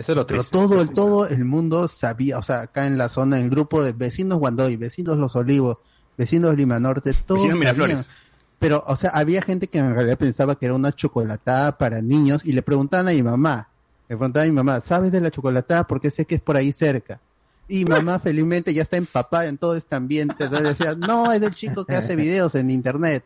Eso 0.03 0.13
es 0.13 0.17
lo 0.17 0.27
Pero 0.27 0.43
todo 0.43 0.83
el, 0.83 0.91
todo 0.91 1.29
el 1.29 1.45
mundo 1.45 1.87
sabía, 1.87 2.37
o 2.37 2.43
sea, 2.43 2.63
acá 2.63 2.89
en 2.89 2.99
la 2.99 3.09
zona, 3.09 3.39
en 3.39 3.45
el 3.45 3.51
grupo 3.51 3.85
de 3.85 3.93
vecinos 3.93 4.41
Guandoy, 4.41 4.77
vecinos 4.77 5.17
Los 5.17 5.37
Olivos, 5.37 5.79
vecinos 6.19 6.57
Lima 6.57 6.81
Norte, 6.81 7.15
todos 7.15 7.41
Vecinos 7.41 7.61
Miraflores. 7.61 7.99
sabían. 7.99 8.13
Pero, 8.59 8.83
o 8.85 8.97
sea, 8.97 9.11
había 9.11 9.43
gente 9.43 9.69
que 9.69 9.79
en 9.79 9.95
realidad 9.95 10.19
pensaba 10.19 10.57
que 10.57 10.67
era 10.67 10.75
una 10.75 10.91
chocolatada 10.91 11.79
para 11.79 12.03
niños 12.03 12.45
y 12.45 12.53
le 12.53 12.63
preguntaban 12.63 13.07
a 13.07 13.13
mi 13.13 13.23
mamá, 13.23 13.69
le 14.09 14.17
preguntaban 14.17 14.49
a 14.49 14.51
mi 14.51 14.57
mamá, 14.57 14.81
¿sabes 14.81 15.13
de 15.13 15.21
la 15.21 15.31
chocolatada? 15.31 15.87
Porque 15.87 16.11
sé 16.11 16.25
que 16.25 16.35
es 16.35 16.41
por 16.41 16.57
ahí 16.57 16.73
cerca. 16.73 17.21
Y 17.69 17.85
mamá 17.85 18.19
felizmente 18.19 18.75
ya 18.75 18.83
está 18.83 18.97
empapada 18.97 19.47
en 19.47 19.57
todo 19.57 19.77
este 19.77 19.95
ambiente. 19.95 20.35
Entonces 20.45 20.79
decía, 20.79 20.97
no, 20.97 21.33
es 21.33 21.41
del 21.41 21.55
chico 21.55 21.85
que 21.85 21.95
hace 21.95 22.17
videos 22.17 22.57
en 22.57 22.71
internet. 22.71 23.25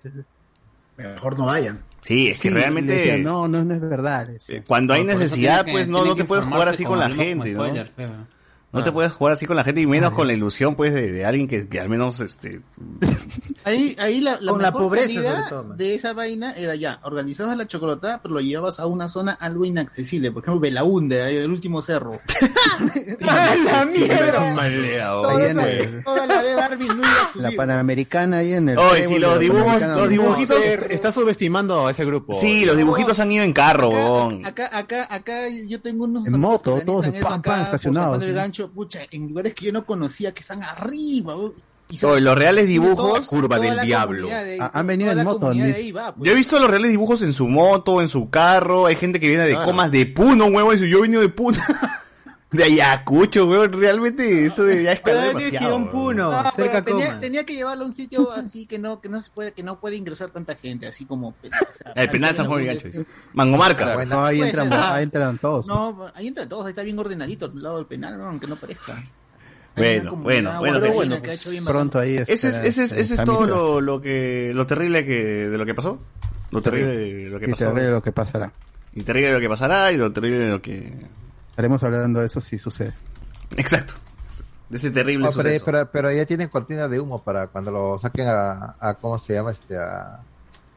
Mejor 0.98 1.38
no 1.38 1.46
vayan. 1.46 1.80
Sí, 2.06 2.28
es 2.28 2.40
que 2.40 2.48
Sí, 2.48 2.54
realmente 2.54 2.92
decía, 2.92 3.18
no, 3.18 3.48
no, 3.48 3.64
no 3.64 3.74
es 3.74 3.80
verdad. 3.80 4.28
cuando 4.66 4.94
hay 4.94 5.02
No, 5.04 5.12
necesidad, 5.12 5.66
pues 5.68 5.88
no, 5.88 6.04
no 6.04 6.14
te 6.14 6.24
puedes 6.24 6.44
jugar 6.44 6.68
así 6.68 6.84
con 6.84 7.00
la 7.00 7.10
gente, 7.10 7.54
como 7.54 7.74
¿no? 8.80 8.84
te 8.84 8.92
puedes 8.92 9.12
jugar 9.12 9.32
así 9.34 9.46
con 9.46 9.56
la 9.56 9.64
gente 9.64 9.80
y 9.80 9.86
menos 9.86 10.12
con 10.12 10.26
la 10.26 10.32
ilusión, 10.32 10.74
pues, 10.74 10.92
de, 10.94 11.10
de 11.12 11.24
alguien 11.24 11.48
que, 11.48 11.68
que 11.68 11.80
al 11.80 11.88
menos, 11.88 12.20
este... 12.20 12.60
Ahí, 13.64 13.96
ahí 13.98 14.20
la, 14.20 14.38
la 14.40 14.52
Con 14.52 14.62
la 14.62 14.72
pobreza, 14.72 15.46
todo, 15.48 15.74
de 15.74 15.94
esa 15.94 16.12
vaina 16.12 16.52
era 16.52 16.74
ya, 16.76 17.00
organizabas 17.02 17.56
la 17.56 17.66
chocolatada, 17.66 18.20
pero 18.22 18.34
lo 18.34 18.40
llevabas 18.40 18.78
a 18.78 18.86
una 18.86 19.08
zona 19.08 19.32
algo 19.32 19.64
inaccesible, 19.64 20.30
por 20.30 20.42
ejemplo, 20.42 20.60
Belaunde, 20.60 21.22
ahí 21.22 21.36
el 21.36 21.50
último 21.50 21.82
cerro. 21.82 22.20
¡La 23.20 23.84
mierda! 23.86 24.54
Maleado. 24.54 25.28
Ahí 25.28 25.50
en 25.50 25.60
el- 25.60 26.04
toda 26.04 26.26
la 26.26 26.42
de 26.42 26.52
Darwin. 26.54 26.88
La 27.34 27.50
Panamericana 27.52 28.38
ahí 28.38 28.54
en 28.54 28.68
el... 28.68 28.78
Oye, 28.78 29.04
si 29.04 29.18
los 29.18 29.38
dibujos- 29.40 29.86
los 29.86 30.08
dibujitos- 30.08 30.56
Está, 30.66 30.86
está 30.86 31.12
subestimando 31.12 31.86
a 31.86 31.90
ese 31.90 32.04
grupo. 32.04 32.32
Sí, 32.34 32.64
los 32.64 32.76
dibujitos 32.76 33.18
han 33.20 33.32
ido 33.32 33.44
en 33.44 33.52
carro. 33.52 34.28
Acá, 34.44 34.70
acá, 34.72 35.06
acá 35.10 35.48
yo 35.48 35.80
tengo 35.80 36.04
unos 36.04 36.26
En 36.26 36.38
moto, 36.38 36.80
todos 36.84 37.06
acá, 37.06 37.42
por 37.42 37.54
estacionados, 37.58 38.22
Pucha, 38.68 39.00
en 39.10 39.28
lugares 39.28 39.54
que 39.54 39.66
yo 39.66 39.72
no 39.72 39.84
conocía 39.86 40.32
que 40.32 40.40
están 40.40 40.62
arriba. 40.62 41.34
Y 41.88 41.98
los 42.20 42.36
reales 42.36 42.66
dibujos, 42.66 42.96
toda- 42.96 43.20
curva 43.26 43.56
toda 43.58 43.74
del 43.76 43.86
diablo. 43.86 44.26
de 44.28 44.58
Ah, 44.60 44.72
han 44.74 44.86
venido 44.88 45.12
en 45.12 45.22
moto, 45.22 45.50
ahí 45.50 45.92
va, 45.92 46.12
pues. 46.14 46.26
Yo 46.26 46.32
he 46.32 46.36
visto 46.36 46.58
los 46.58 46.68
reales 46.68 46.90
dibujos 46.90 47.22
en 47.22 47.32
su 47.32 47.46
moto, 47.46 48.00
en 48.00 48.08
su 48.08 48.28
carro, 48.28 48.86
hay 48.86 48.96
gente 48.96 49.20
que 49.20 49.28
viene 49.28 49.44
de 49.44 49.52
Claro. 49.52 49.66
comas 49.66 49.90
de 49.92 50.04
Puno, 50.06 50.46
huevón, 50.46 50.76
y 50.76 50.88
yo 50.90 50.98
he 50.98 51.02
venido 51.02 51.20
de 51.22 51.28
Puno. 51.28 51.58
de 52.52 52.62
Ayacucho, 52.62 53.46
huevón, 53.46 53.72
realmente 53.72 54.46
eso 54.46 54.64
de 54.64 54.84
ya 54.84 54.92
a 54.92 54.94
demasiado. 55.26 55.90
puno, 55.90 56.30
No, 56.30 56.50
cerca 56.52 56.82
tenía, 57.18 57.44
que 57.44 57.54
llevarlo 57.54 57.84
a 57.84 57.86
un 57.88 57.92
sitio 57.92 58.30
así 58.32 58.66
que 58.66 58.78
no 58.78 59.00
que 59.00 59.08
no 59.08 59.20
se 59.20 59.30
puede 59.30 59.52
que 59.52 59.62
no 59.64 59.80
puede 59.80 59.96
ingresar 59.96 60.30
tanta 60.30 60.54
gente 60.54 60.86
así 60.86 61.04
como 61.04 61.28
o 61.28 61.34
sea, 61.50 61.92
El 61.96 62.08
penal 62.08 62.36
San 62.36 62.46
Juan 62.46 62.60
un- 62.60 62.66
Gancho. 62.66 62.86
dice. 62.88 63.06
Mangomarca. 63.34 63.94
Bueno, 63.94 64.14
No, 64.16 64.24
ahí 64.24 64.40
entran, 64.42 64.70
ser. 64.70 64.78
ahí 64.80 65.02
entran 65.02 65.38
todos. 65.38 65.66
no 65.66 66.10
ahí 66.14 66.28
entra 66.28 66.48
todos 66.48 66.66
ahí 66.66 66.70
está 66.70 66.82
bien 66.82 66.98
ordenadito 66.98 67.46
al 67.46 67.62
lado 67.62 67.76
del 67.78 67.86
penal 67.86 68.16
no, 68.16 68.26
aunque 68.26 68.46
no 68.46 68.54
parezca 68.56 69.02
Bueno, 69.76 70.16
bueno, 70.16 70.58
bueno, 70.60 70.80
bueno, 70.92 71.16
Pronto 71.66 71.98
ahí 71.98 72.16
Ese 72.26 72.48
es, 72.48 72.58
ese 72.60 72.84
es, 72.84 72.92
ese 72.92 73.14
es 73.14 73.24
todo 73.24 73.46
lo, 73.46 73.80
lo 73.80 74.00
que, 74.00 74.52
lo 74.54 74.66
terrible 74.66 75.04
que, 75.04 75.48
de 75.48 75.58
lo 75.58 75.66
que 75.66 75.74
pasó. 75.74 75.98
Lo 76.52 76.62
terrible 76.62 76.96
de 76.96 77.28
lo 77.28 77.38
que 77.40 77.46
Y 77.46 77.50
pasó. 77.50 77.66
te 77.66 77.72
ve 77.72 77.90
lo 77.90 78.00
que 78.02 78.12
pasará. 78.12 78.52
Y 78.94 79.02
terrible 79.02 79.28
de 79.30 79.34
lo 79.34 79.40
que 79.40 79.48
pasará 79.48 79.90
y 79.92 79.96
lo 79.98 80.10
terrible 80.12 80.38
de 80.38 80.46
lo 80.48 80.62
que... 80.62 80.92
Estaremos 81.56 81.82
hablando 81.82 82.20
de 82.20 82.26
eso 82.26 82.42
si 82.42 82.58
sucede. 82.58 82.92
Exacto. 83.56 83.94
De 84.68 84.76
ese 84.76 84.90
terrible 84.90 85.24
No, 85.26 85.32
pero, 85.32 85.42
suceso. 85.48 85.64
pero, 85.64 85.90
pero 85.90 86.12
ya 86.12 86.26
tienen 86.26 86.48
cortina 86.50 86.86
de 86.86 87.00
humo 87.00 87.22
para 87.22 87.46
cuando 87.46 87.70
lo 87.70 87.98
saquen 87.98 88.28
a, 88.28 88.76
a 88.78 88.94
¿cómo 89.00 89.18
se 89.18 89.32
llama? 89.32 89.52
este 89.52 89.78
A, 89.78 90.20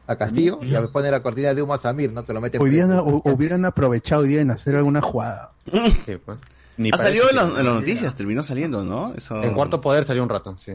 a 0.06 0.16
Castillo. 0.16 0.58
Ya 0.62 0.80
pone 0.88 1.10
la 1.10 1.22
cortina 1.22 1.52
de 1.52 1.60
humo 1.60 1.74
a 1.74 1.78
Samir, 1.78 2.12
¿no? 2.14 2.24
Que 2.24 2.32
lo 2.32 2.40
Hoy 2.40 2.70
día 2.70 2.86
no- 2.86 3.04
hu- 3.04 3.20
hubieran 3.30 3.66
aprovechado 3.66 4.22
hoy 4.22 4.28
día 4.28 4.40
en 4.40 4.50
hacer 4.52 4.74
alguna 4.74 5.02
jugada. 5.02 5.50
Sí, 6.06 6.16
pues. 6.24 6.38
Ni 6.78 6.88
Ha 6.94 6.96
salido 6.96 7.28
en, 7.28 7.36
las 7.36 7.52
noticias, 7.64 8.14
terminó 8.16 8.42
saliendo, 8.42 8.82
¿no? 8.82 9.12
Eso... 9.14 9.42
En 9.42 9.52
cuarto 9.52 9.82
poder 9.82 10.06
salió 10.06 10.22
un 10.22 10.30
rato, 10.30 10.56
sí. 10.56 10.72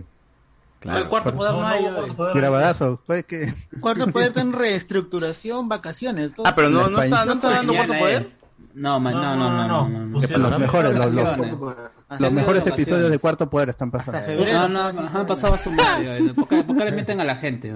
Claro. 0.81 0.99
El 0.99 1.07
cuarto 1.09 1.33
poder 1.33 1.53
no 1.53 1.67
hay. 1.67 1.83
hoy. 1.83 2.11
Grabadazo, 2.35 2.99
fue 3.07 3.23
que 3.23 3.51
cuarto 3.79 4.05
poder 4.11 4.27
está 4.27 4.41
en 4.41 4.53
reestructuración 4.53 5.67
vacaciones 5.67 6.31
todo. 6.35 6.45
Ah, 6.45 6.53
pero 6.53 6.69
no, 6.69 6.89
no 6.89 7.01
está, 7.01 7.25
no 7.25 7.31
está 7.33 7.49
dando 7.49 7.73
cuarto 7.73 7.93
poder. 7.97 8.29
No, 8.75 8.99
no, 8.99 9.09
no, 9.11 9.35
no, 9.35 9.67
no, 9.67 9.67
no, 9.67 9.99
no. 10.05 10.19
Pusieron- 10.19 10.41
los 10.51 10.59
mejores, 10.59 10.93
los, 10.95 11.13
los- 11.13 11.23
Vacaciones. 11.25 12.19
los 12.19 12.31
mejores 12.31 12.67
episodios 12.67 13.09
de 13.09 13.19
Cuarto 13.19 13.49
Poder 13.49 13.69
están 13.69 13.89
pasando. 13.89 14.45
No, 14.45 14.67
no, 14.69 14.99
han 15.17 15.25
pasado 15.25 15.53
a 15.53 15.57
su 15.57 15.71
madre. 15.71 16.33
¿Por 16.33 16.47
qué, 16.47 16.61
por 16.63 16.77
qué 16.77 16.85
le 16.85 16.91
meten 16.91 17.21
a 17.21 17.23
la 17.23 17.35
gente? 17.37 17.73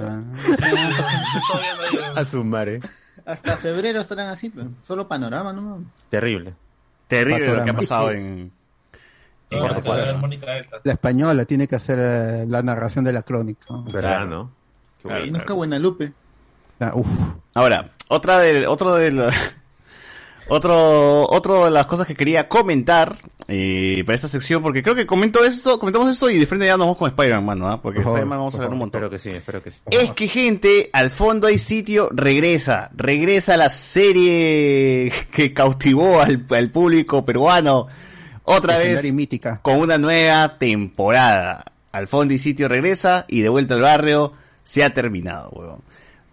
A 2.15 2.25
su 2.25 2.43
madre. 2.43 2.79
hasta 3.25 3.57
febrero 3.57 4.01
estarán 4.01 4.27
así 4.29 4.49
pero 4.49 4.69
solo 4.87 5.07
panorama 5.07 5.53
no 5.53 5.83
Terrible. 6.09 6.53
Terrible 7.07 7.39
lo 7.39 7.45
que 7.45 7.51
ha 7.51 7.55
Panorama. 7.73 7.79
pasado 7.79 8.11
en... 8.11 8.51
En 9.51 9.59
Cuarto 9.59 9.79
la 9.79 9.83
poder. 9.83 10.67
La 10.83 10.91
española 10.93 11.45
tiene 11.45 11.67
que 11.67 11.75
hacer 11.75 11.97
eh, 11.99 12.45
la 12.47 12.61
narración 12.61 13.03
de 13.03 13.13
la 13.13 13.23
crónica. 13.23 13.65
¿Verdad, 13.91 14.25
no? 14.27 14.51
Qué 15.01 15.07
Claro, 15.07 15.21
bueno. 15.21 15.37
nunca 15.39 15.53
Buenalupe 15.53 16.13
Ah, 16.79 16.91
uf. 16.93 17.07
Ahora, 17.55 17.89
otra 18.09 18.37
de, 18.39 18.67
otro 18.67 18.93
de 18.95 19.11
los- 19.11 19.33
otro, 20.49 21.27
otro 21.29 21.65
de 21.65 21.71
las 21.71 21.87
cosas 21.87 22.05
que 22.05 22.15
quería 22.15 22.47
comentar 22.47 23.15
eh, 23.47 24.03
para 24.05 24.15
esta 24.15 24.27
sección, 24.27 24.61
porque 24.61 24.83
creo 24.83 24.95
que 24.95 25.05
comento 25.05 25.43
esto, 25.43 25.79
comentamos 25.79 26.09
esto 26.09 26.29
y 26.29 26.37
de 26.37 26.45
frente 26.45 26.65
ya 26.65 26.73
nos 26.73 26.87
vamos 26.87 26.97
con 26.97 27.09
Spider-Man, 27.09 27.45
mano, 27.45 27.81
porque 27.81 27.99
Spider-Man 27.99 28.37
vamos 28.37 28.53
a 28.53 28.57
hablar 28.57 28.73
un 28.73 28.79
montón. 28.79 29.03
Espero 29.03 29.09
que 29.09 29.19
sí, 29.19 29.29
espero 29.29 29.63
que 29.63 29.71
sí. 29.71 29.77
Es 29.89 30.11
que 30.11 30.27
gente, 30.27 30.89
al 30.93 31.11
fondo 31.11 31.47
hay 31.47 31.57
sitio, 31.57 32.09
regresa, 32.11 32.91
regresa 32.95 33.57
la 33.57 33.69
serie 33.69 35.11
que 35.31 35.53
cautivó 35.53 36.21
al, 36.21 36.45
al 36.49 36.69
público 36.69 37.25
peruano, 37.25 37.87
otra 38.43 38.77
vez 38.77 39.03
y 39.05 39.11
mítica. 39.11 39.59
con 39.61 39.77
una 39.77 39.97
nueva 39.97 40.57
temporada. 40.57 41.65
Al 41.91 42.07
fondo 42.07 42.33
y 42.35 42.37
sitio 42.37 42.67
regresa 42.67 43.25
y 43.27 43.41
de 43.41 43.49
vuelta 43.49 43.73
al 43.73 43.81
barrio 43.81 44.33
se 44.63 44.83
ha 44.83 44.93
terminado, 44.93 45.49
huevón. 45.49 45.81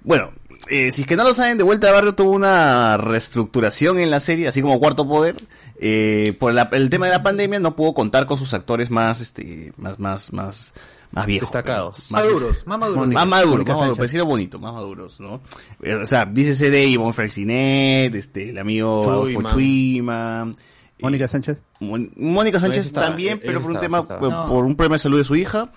Bueno, 0.03 0.33
eh, 0.69 0.93
si 0.93 1.03
es 1.03 1.07
que 1.07 1.17
no 1.17 1.25
lo 1.25 1.35
saben, 1.35 1.59
de 1.59 1.64
vuelta 1.64 1.89
al 1.89 1.95
barrio 1.95 2.14
tuvo 2.14 2.31
una 2.31 2.97
reestructuración 2.97 3.99
en 3.99 4.11
la 4.11 4.21
serie, 4.21 4.49
así 4.49 4.62
como 4.62 4.79
Cuarto 4.79 5.07
Poder. 5.09 5.37
Eh, 5.81 6.35
por 6.39 6.53
la- 6.55 6.69
el 6.73 6.89
tema 6.91 7.07
de 7.07 7.12
la 7.12 7.23
pandemia 7.23 7.59
no 7.61 7.77
pudo 7.77 7.93
contar 7.95 8.27
con 8.27 8.37
sus 8.37 8.55
actores 8.55 8.91
más, 8.91 9.21
este, 9.21 9.72
más, 9.76 9.99
más, 9.99 10.33
más, 10.33 10.72
Más 11.13 11.26
viejos. 11.26 11.49
Destacados. 11.49 12.11
Más 12.11 12.25
Maduros, 12.26 12.67
más 12.67 12.79
maduros. 12.79 13.07
Más 13.09 13.26
maduros, 13.26 13.67
más 13.67 13.79
maduros, 13.79 13.99
decirlo 13.99 14.26
bonito, 14.26 14.59
más 14.59 14.72
maduros, 14.72 15.21
¿no? 15.21 15.41
Eh, 15.83 15.95
O 15.95 16.07
sea, 16.07 16.25
dice 16.26 16.71
de 16.71 16.87
Ivonne 16.87 17.13
Fresinet, 17.13 18.14
este, 18.14 18.51
el 18.51 18.59
amigo 18.59 19.25
Chuyman. 19.26 19.53
Chuyman. 19.53 20.57
Mónica 21.01 21.29
Sánchez. 21.29 21.59
Mónica 21.80 22.59
Sánchez 22.59 22.91
también, 22.93 23.34
eh, 23.38 23.43
pero 23.45 23.61
por 23.61 23.71
un 23.71 23.80
tema, 23.80 24.03
por, 24.03 24.64
un 24.64 24.75
problema 24.76 24.95
de 24.95 24.99
salud 24.99 25.18
de 25.18 25.25
su 25.25 25.37
hija 25.37 25.71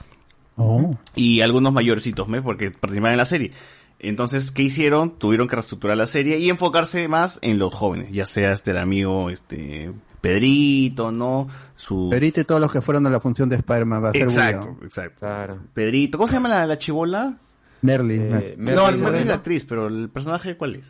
Oh. 0.62 0.94
y 1.16 1.40
algunos 1.42 1.72
mayorcitos, 1.72 2.28
¿me? 2.28 2.42
Porque 2.42 2.72
participaban 2.72 3.14
en 3.14 3.18
la 3.18 3.26
serie. 3.26 3.52
Entonces, 4.00 4.52
¿qué 4.52 4.64
hicieron? 4.64 5.18
Tuvieron 5.20 5.48
que 5.48 5.56
reestructurar 5.56 5.98
la 5.98 6.06
serie 6.06 6.38
y 6.40 6.50
enfocarse 6.50 7.08
más 7.08 7.38
en 7.42 7.60
los 7.60 7.74
jóvenes, 7.74 8.12
ya 8.12 8.26
sea 8.26 8.54
este 8.54 8.72
el 8.72 8.78
amigo, 8.78 9.30
este, 9.30 9.92
Pedrito, 10.22 11.12
¿no? 11.12 11.48
Su... 11.76 12.08
Pedrito 12.10 12.40
y 12.42 12.44
todos 12.46 12.62
los 12.62 12.72
que 12.72 12.82
fueron 12.82 13.06
a 13.08 13.10
la 13.10 13.20
función 13.20 13.50
de 13.50 13.58
Spider-Man 13.58 14.04
va 14.04 14.10
a 14.10 14.14
ser 14.14 14.22
Exacto, 14.24 14.70
bullo. 14.74 14.86
exacto. 14.86 15.28
Pedrito, 15.74 16.18
¿cómo 16.18 16.28
se 16.28 16.36
llama 16.36 16.50
la, 16.50 16.66
la 16.66 16.78
chibola? 16.78 17.38
Merlin. 17.82 18.34
Eh, 18.36 18.56
no, 18.58 18.86
Merlin 18.86 19.04
no 19.04 19.14
es 19.14 19.26
la 19.26 19.36
actriz, 19.36 19.66
pero 19.68 19.88
el 19.88 20.10
personaje, 20.10 20.56
¿cuál 20.58 20.76
es? 20.76 20.88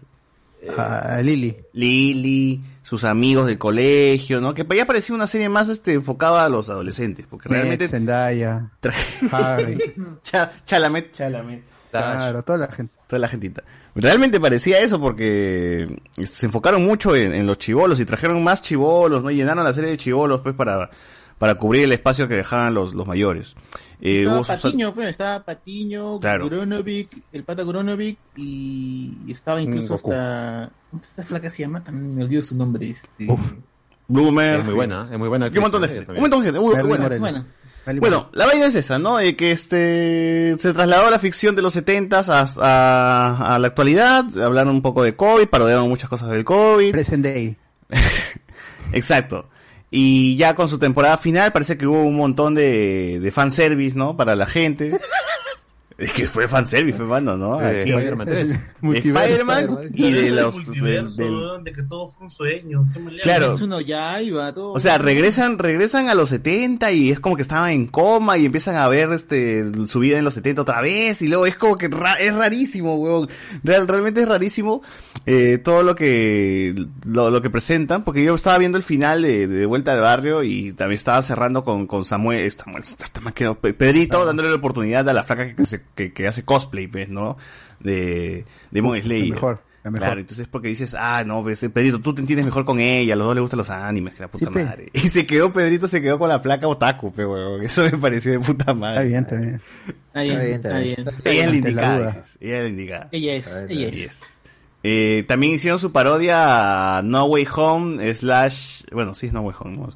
Ah, 0.77 1.19
Lily. 1.23 1.55
Lily, 1.73 2.61
sus 2.81 3.05
amigos 3.05 3.45
del 3.47 3.57
colegio, 3.57 4.41
¿no? 4.41 4.53
Que 4.53 4.65
ya 4.75 4.85
parecía 4.85 5.15
una 5.15 5.25
serie 5.27 5.47
más 5.49 5.69
este, 5.69 5.93
enfocada 5.93 6.43
a 6.45 6.49
los 6.49 6.69
adolescentes, 6.69 7.25
porque 7.29 7.47
realmente... 7.49 7.85
Ned, 7.85 7.91
Zendaya. 7.91 8.71
Tra- 8.81 8.93
Harry. 9.31 9.77
Cha- 10.23 10.51
Chalamet, 10.65 11.11
Chalamet. 11.13 11.63
Claro, 11.91 12.43
toda 12.43 12.57
la 12.59 12.67
gente. 12.67 12.93
Toda 13.09 13.19
la 13.21 13.27
gentita. 13.27 13.63
Realmente 13.95 14.39
parecía 14.39 14.79
eso 14.81 15.01
porque 15.01 15.99
este, 16.15 16.35
se 16.35 16.45
enfocaron 16.45 16.85
mucho 16.85 17.15
en, 17.15 17.33
en 17.33 17.47
los 17.47 17.57
chivolos 17.57 17.99
y 17.99 18.05
trajeron 18.05 18.43
más 18.43 18.61
chivolos, 18.61 19.23
¿no? 19.23 19.31
Y 19.31 19.35
llenaron 19.37 19.63
la 19.63 19.73
serie 19.73 19.89
de 19.89 19.97
chivolos, 19.97 20.41
pues, 20.43 20.53
para, 20.53 20.91
para 21.39 21.55
cubrir 21.55 21.85
el 21.85 21.91
espacio 21.91 22.27
que 22.27 22.35
dejaban 22.35 22.75
los, 22.75 22.93
los 22.93 23.07
mayores. 23.07 23.55
Eh, 23.99 24.25
Estaba 24.27 24.43
Patiño, 24.43 24.93
pues, 24.93 25.07
estaba 25.09 25.43
Patiño, 25.43 26.19
Claro. 26.19 26.45
Gronovic, 26.45 27.09
el 27.33 27.43
pata 27.43 27.63
Gronovic 27.63 28.19
y 28.35 29.17
y 29.25 29.31
estaba 29.31 29.59
incluso 29.59 29.95
Goku. 29.95 30.11
hasta... 30.11 30.69
¿Cómo 30.91 31.01
esta 31.03 31.23
flaca 31.23 31.49
se 31.49 31.63
llama? 31.63 31.83
También 31.83 32.13
me 32.15 32.23
olvido 32.23 32.43
su 32.43 32.55
nombre. 32.55 32.91
Este... 32.91 33.25
Bloomer. 34.07 34.59
Es 34.59 34.65
muy 34.65 34.73
buena, 34.75 35.07
es 35.11 35.17
muy 35.17 35.29
buena. 35.29 35.47
Y 35.47 35.57
un 35.57 35.61
montón 35.63 35.81
de 35.81 35.87
gente. 35.87 36.11
Un 36.13 36.21
montón 36.21 36.39
de 36.41 36.45
gente. 36.45 36.59
Uy, 36.59 36.75
Merlin 36.75 37.19
buena. 37.19 37.45
Bueno, 37.99 38.29
la 38.33 38.45
vaina 38.45 38.65
es 38.65 38.75
esa, 38.75 38.99
¿no? 38.99 39.19
Eh, 39.19 39.35
que 39.35 39.51
este 39.51 40.55
se 40.59 40.73
trasladó 40.73 41.07
a 41.07 41.11
la 41.11 41.19
ficción 41.19 41.55
de 41.55 41.61
los 41.61 41.73
70 41.73 42.19
hasta 42.19 42.55
a, 42.61 43.55
a 43.55 43.59
la 43.59 43.67
actualidad, 43.67 44.25
hablaron 44.37 44.75
un 44.75 44.81
poco 44.81 45.03
de 45.03 45.15
COVID, 45.15 45.47
parodiaron 45.47 45.89
muchas 45.89 46.09
cosas 46.09 46.29
del 46.29 46.43
COVID. 46.43 46.91
Present 46.91 47.23
Day. 47.23 47.57
Exacto. 48.93 49.49
Y 49.91 50.35
ya 50.37 50.53
con 50.53 50.67
su 50.67 50.77
temporada 50.77 51.17
final 51.17 51.51
parece 51.51 51.77
que 51.77 51.87
hubo 51.87 52.03
un 52.03 52.15
montón 52.15 52.53
de, 52.53 53.19
de 53.19 53.31
fanservice, 53.31 53.97
¿no? 53.97 54.15
Para 54.15 54.35
la 54.35 54.45
gente. 54.45 54.91
Es 56.05 56.13
que 56.13 56.27
fue 56.27 56.47
fanservice, 56.47 56.97
fue 56.97 57.05
mano, 57.05 57.35
¿no? 57.37 57.61
Eh, 57.61 57.81
Aquí- 57.81 57.89
Spider-Man 57.91 58.27
3. 58.29 58.47
de 58.49 58.59
Multiverso, 58.81 59.25
Spider-Man 59.25 59.59
Spider-Man. 59.59 59.91
y 59.93 60.11
de 60.13 60.29
los... 60.31 60.55
multiverso, 60.55 61.21
del- 61.21 61.31
weón, 61.33 61.63
de 61.65 61.71
que 61.73 61.83
todo 61.83 62.07
fue 62.07 62.23
un 62.23 62.29
sueño. 62.29 62.85
¿Qué 62.93 62.99
me 62.99 63.17
Claro. 63.17 63.47
Todo. 64.53 64.71
O 64.73 64.79
sea, 64.79 64.97
regresan, 64.97 65.57
regresan 65.59 66.07
a 66.09 66.15
los 66.15 66.29
70 66.29 66.91
y 66.93 67.11
es 67.11 67.19
como 67.19 67.35
que 67.35 67.41
estaban 67.41 67.71
en 67.71 67.87
coma 67.87 68.37
y 68.37 68.45
empiezan 68.45 68.75
a 68.77 68.87
ver 68.87 69.09
este 69.11 69.65
su 69.87 69.99
vida 69.99 70.17
en 70.17 70.23
los 70.23 70.33
70 70.35 70.61
otra 70.61 70.81
vez 70.81 71.21
y 71.21 71.27
luego 71.27 71.45
es 71.45 71.55
como 71.55 71.77
que 71.77 71.87
ra- 71.89 72.15
es 72.19 72.33
rarísimo, 72.35 72.95
weón. 72.95 73.27
Real, 73.63 73.87
realmente 73.87 74.21
es 74.21 74.27
rarísimo 74.29 74.81
eh, 75.25 75.57
todo 75.57 75.83
lo 75.83 75.95
que 75.95 76.73
lo, 77.05 77.29
lo 77.29 77.41
que 77.41 77.49
presentan, 77.49 78.03
porque 78.03 78.23
yo 78.23 78.33
estaba 78.35 78.57
viendo 78.57 78.77
el 78.77 78.83
final 78.83 79.21
de, 79.21 79.47
de 79.47 79.65
Vuelta 79.65 79.91
al 79.93 79.99
Barrio 79.99 80.43
y 80.43 80.71
también 80.73 80.95
estaba 80.95 81.21
cerrando 81.21 81.63
con, 81.63 81.85
con 81.87 82.03
Samuel, 82.05 82.49
Samuel, 82.51 82.83
Pedrito, 83.77 84.25
dándole 84.25 84.49
la 84.49 84.55
oportunidad 84.55 85.07
a 85.09 85.13
la 85.13 85.23
flaca 85.23 85.53
que, 85.53 85.65
se- 85.65 85.81
que, 85.95 86.13
que 86.13 86.27
hace 86.27 86.43
cosplay, 86.43 86.87
pues, 86.87 87.09
¿no? 87.09 87.37
De, 87.79 87.91
de 87.91 88.45
Demon 88.71 89.01
Slayer. 89.01 89.33
mejor, 89.33 89.63
mejor. 89.83 89.99
Claro, 89.99 90.19
entonces 90.19 90.47
porque 90.47 90.67
dices, 90.67 90.95
ah, 90.97 91.23
no, 91.25 91.41
pues, 91.43 91.61
eh, 91.63 91.69
Pedrito, 91.69 91.99
tú 91.99 92.13
te 92.13 92.21
entiendes 92.21 92.45
mejor 92.45 92.65
con 92.65 92.79
ella, 92.79 93.13
a 93.13 93.15
los 93.15 93.25
dos 93.27 93.35
les 93.35 93.41
gustan 93.41 93.57
los 93.59 93.69
animes, 93.69 94.13
que 94.15 94.21
la 94.21 94.27
puta 94.27 94.45
Sí, 94.47 94.51
pe. 94.53 94.63
madre. 94.65 94.89
Y 94.93 94.99
se 94.99 95.25
quedó, 95.25 95.51
Pedrito 95.53 95.87
se 95.87 96.01
quedó 96.01 96.19
con 96.19 96.29
la 96.29 96.41
placa 96.41 96.67
otaku, 96.67 97.11
pe, 97.13 97.25
weón. 97.25 97.63
Eso 97.63 97.83
me 97.83 97.91
pareció 97.97 98.31
de 98.33 98.39
puta 98.39 98.73
madre. 98.73 99.07
Está 99.15 99.35
bien, 99.35 99.59
está 100.13 100.21
bien. 100.21 100.55
Está 100.57 100.77
bien, 100.79 100.95
está 100.95 101.09
bien. 101.09 101.19
Ella 101.25 101.45
es 101.45 101.49
la 101.51 101.55
indicada, 101.57 102.07
dices. 102.07 102.37
Ella 102.41 102.57
es 102.57 102.63
la 102.63 102.69
indicada. 102.69 103.09
Ella 103.11 103.33
es, 103.35 103.65
ella 103.69 103.87
es. 103.87 104.21
Eh, 104.81 105.25
también 105.27 105.53
hicieron 105.53 105.77
su 105.77 105.91
parodia 105.91 106.97
a 106.99 107.01
No 107.01 107.25
Way 107.25 107.47
Home 107.53 108.15
slash, 108.15 108.83
bueno, 108.93 109.13
sí 109.13 109.27
es 109.27 109.33
No 109.33 109.41
Way 109.41 109.55
Home, 109.59 109.77
¿no? 109.77 109.93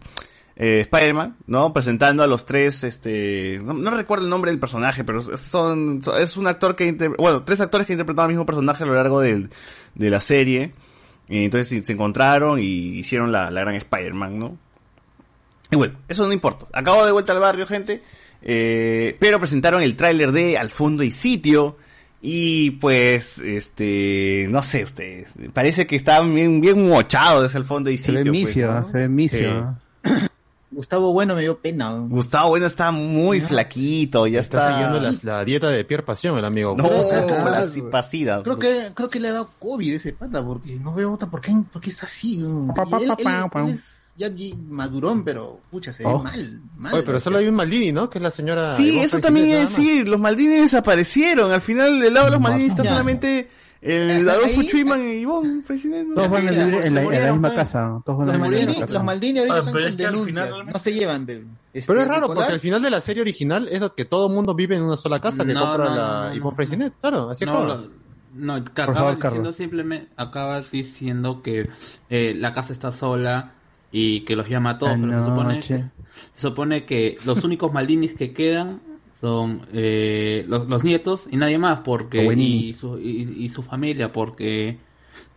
Eh, 0.55 0.81
Spider-Man, 0.81 1.37
¿no? 1.47 1.73
Presentando 1.73 2.21
a 2.21 2.27
los 2.27 2.45
tres, 2.45 2.83
este, 2.83 3.59
no, 3.63 3.73
no 3.73 3.89
recuerdo 3.91 4.25
el 4.25 4.29
nombre 4.29 4.51
del 4.51 4.59
personaje, 4.59 5.03
pero 5.03 5.21
son, 5.21 6.03
son- 6.03 6.21
es 6.21 6.37
un 6.37 6.45
actor 6.45 6.75
que, 6.75 6.85
inter- 6.85 7.15
bueno, 7.17 7.43
tres 7.43 7.59
actores 7.61 7.87
que 7.87 7.93
interpretaron 7.93 8.25
al 8.25 8.35
mismo 8.35 8.45
personaje 8.45 8.83
a 8.83 8.85
lo 8.85 8.93
largo 8.93 9.19
del, 9.19 9.49
de 9.95 10.09
la 10.11 10.19
serie. 10.19 10.73
Y 11.27 11.45
entonces 11.45 11.69
se- 11.69 11.83
se 11.85 11.93
encontraron 11.93 12.59
y 12.59 12.65
hicieron 12.99 13.31
la, 13.31 13.49
la 13.49 13.61
gran 13.61 13.75
Spider-Man, 13.75 14.37
¿no? 14.37 14.57
Y 15.71 15.75
bueno, 15.75 15.95
eso 16.07 16.27
no 16.27 16.33
importa. 16.33 16.67
Acabo 16.71 17.03
de 17.05 17.11
vuelta 17.11 17.33
al 17.33 17.39
barrio, 17.39 17.65
gente. 17.65 18.03
Eh, 18.43 19.15
pero 19.19 19.39
presentaron 19.39 19.81
el 19.81 19.95
tráiler 19.95 20.31
de 20.31 20.57
Al 20.59 20.69
fondo 20.69 21.01
y 21.01 21.09
sitio. 21.09 21.77
Y 22.21 22.71
pues, 22.71 23.39
este, 23.39 24.47
no 24.49 24.61
sé, 24.61 24.83
ustedes. 24.83 25.29
Parece 25.51 25.87
que 25.87 25.95
está 25.95 26.21
bien, 26.21 26.61
bien 26.61 26.87
mochado 26.87 27.41
desde 27.41 27.57
el 27.57 27.65
fondo 27.65 27.89
y 27.89 27.97
Se 27.97 28.11
sitio. 28.11 28.31
ve 28.31 28.39
pues, 28.43 28.53
se 29.29 29.39
ve. 29.39 29.63
Gustavo 30.73 31.13
Bueno 31.13 31.35
me 31.35 31.41
dio 31.41 31.57
pena. 31.57 31.91
Gustavo 32.07 32.49
Bueno 32.49 32.65
está 32.65 32.91
muy 32.91 33.41
flaquito, 33.41 34.27
ya 34.27 34.39
Está, 34.39 34.57
está. 34.57 34.69
siguiendo 34.71 34.99
la, 34.99 35.37
la 35.37 35.45
dieta 35.45 35.67
de 35.69 35.83
Pierre 35.85 36.03
Pasión, 36.03 36.37
el 36.37 36.45
amigo. 36.45 36.75
No, 36.77 36.87
Claro. 36.89 37.49
la 37.49 37.63
cipacida. 37.63 38.41
Creo 38.43 38.57
que, 38.59 38.91
creo 38.93 39.09
que 39.09 39.19
le 39.19 39.29
ha 39.29 39.33
dado 39.33 39.49
COVID 39.59 39.93
ese 39.93 40.13
pata, 40.13 40.43
porque 40.45 40.75
no 40.75 40.93
veo 40.93 41.13
otra, 41.13 41.29
¿por 41.29 41.41
qué, 41.41 41.53
por 41.71 41.81
qué 41.81 41.89
está 41.91 42.05
así? 42.07 42.41
Pa, 42.75 42.85
pa, 42.85 42.97
él- 42.99 43.07
pa, 43.07 43.13
él- 43.17 43.23
pa, 43.23 43.49
pa. 43.49 43.59
él 43.65 43.69
es 43.75 44.03
ya 44.15 44.29
madurón, 44.69 45.23
pero, 45.23 45.59
pucha, 45.71 45.91
se 45.91 46.03
ve 46.03 46.09
Oh. 46.13 46.21
mal, 46.23 46.61
mal. 46.77 46.93
Oye, 46.93 47.03
pero 47.03 47.19
solo 47.19 47.39
hay 47.39 47.47
un 47.47 47.55
Maldini, 47.55 47.91
¿no? 47.91 48.09
Que 48.11 48.19
es 48.19 48.21
la 48.23 48.29
señora. 48.29 48.75
Sí, 48.75 48.89
eso 48.89 49.17
Freixenet, 49.17 49.21
también 49.23 49.49
es 49.49 49.69
decir, 49.75 50.07
los 50.07 50.19
Maldini 50.19 50.57
desaparecieron. 50.57 51.51
Al 51.51 51.61
final, 51.61 51.99
del 51.99 52.13
lado 52.13 52.27
de 52.27 52.31
los 52.33 52.41
Maldini 52.41 52.67
está 52.67 52.83
Ya. 52.83 52.89
solamente 52.89 53.49
el 53.83 54.09
¿Están 54.11 54.35
Adolfo 54.35 54.61
ahí? 54.61 54.67
Chuyman 54.67 55.01
y 55.01 55.11
Ivonne 55.15 55.63
Freixenet, 55.63 56.07
¿no? 56.07 56.15
Todos 56.15 56.29
van 56.29 56.47
a 56.47 56.51
vivir 56.51 56.63
en 56.85 56.95
la, 56.95 57.01
en 57.03 57.23
la 57.23 57.31
misma 57.33 57.53
casa. 57.53 58.01
Todos 58.05 58.19
van 58.19 58.29
a 58.29 58.33
Los 58.37 58.41
vivir 58.49 58.59
en 58.59 58.65
la 58.65 58.65
Maldini, 58.65 58.67
misma 58.67 58.79
los 58.81 58.89
casa. 58.93 59.03
Maldini 59.03 59.39
ahorita 59.39 59.55
Ah, 59.55 59.59
están 59.59 59.73
pero 59.73 59.87
con 59.87 59.97
denuncias, 59.97 60.49
final- 60.49 60.65
no 60.73 60.79
se 60.79 60.93
llevan 60.93 61.25
del... 61.25 61.47
este, 61.73 61.87
Pero 61.87 62.01
es 62.01 62.07
raro, 62.07 62.21
Nicolás. 62.21 62.35
porque 62.37 62.53
al 62.53 62.59
final 62.59 62.81
de 62.81 62.89
la 62.89 63.01
serie 63.01 63.21
original 63.21 63.67
es 63.69 63.81
que 63.95 64.05
todo 64.05 64.27
el 64.27 64.33
mundo 64.33 64.53
vive 64.55 64.75
en 64.75 64.83
una 64.83 64.95
sola 64.97 65.19
casa 65.19 65.45
que 65.45 65.53
No, 65.53 65.61
compra 65.61 65.85
no, 65.89 65.95
la 65.95 66.33
no. 66.35 66.51
Freixenet, 66.51 66.93
claro, 67.01 67.29
así 67.29 67.45
No, 67.45 67.65
lo- 67.65 67.83
no, 68.35 68.63
que 68.63 68.69
acabas 68.81 68.95
favor, 68.97 69.15
diciendo 69.15 69.35
Carlos. 69.37 69.55
simplemente, 69.55 70.09
acabas 70.17 70.71
diciendo 70.71 71.41
que 71.43 71.69
eh, 72.09 72.33
la 72.37 72.51
casa 72.53 72.73
está 72.73 72.91
sola 72.91 73.51
y 73.91 74.21
que 74.21 74.35
los 74.35 74.49
llama 74.49 74.71
a 74.71 74.79
todos, 74.79 74.97
pero 74.99 75.11
se 75.11 75.23
supone, 75.29 75.61
se 75.61 75.91
supone 76.35 76.85
que 76.85 77.15
los 77.25 77.43
únicos 77.43 77.71
Maldinis 77.73 78.15
que 78.15 78.33
quedan 78.33 78.81
son 79.23 79.61
eh, 79.71 80.43
los, 80.49 80.67
los 80.67 80.83
nietos 80.83 81.29
y 81.31 81.37
nadie 81.37 81.57
más, 81.57 81.79
porque 81.85 82.25
y 82.25 82.73
su, 82.73 82.99
y, 82.99 83.37
y 83.39 83.47
su 83.47 83.63
familia, 83.63 84.11
porque 84.11 84.79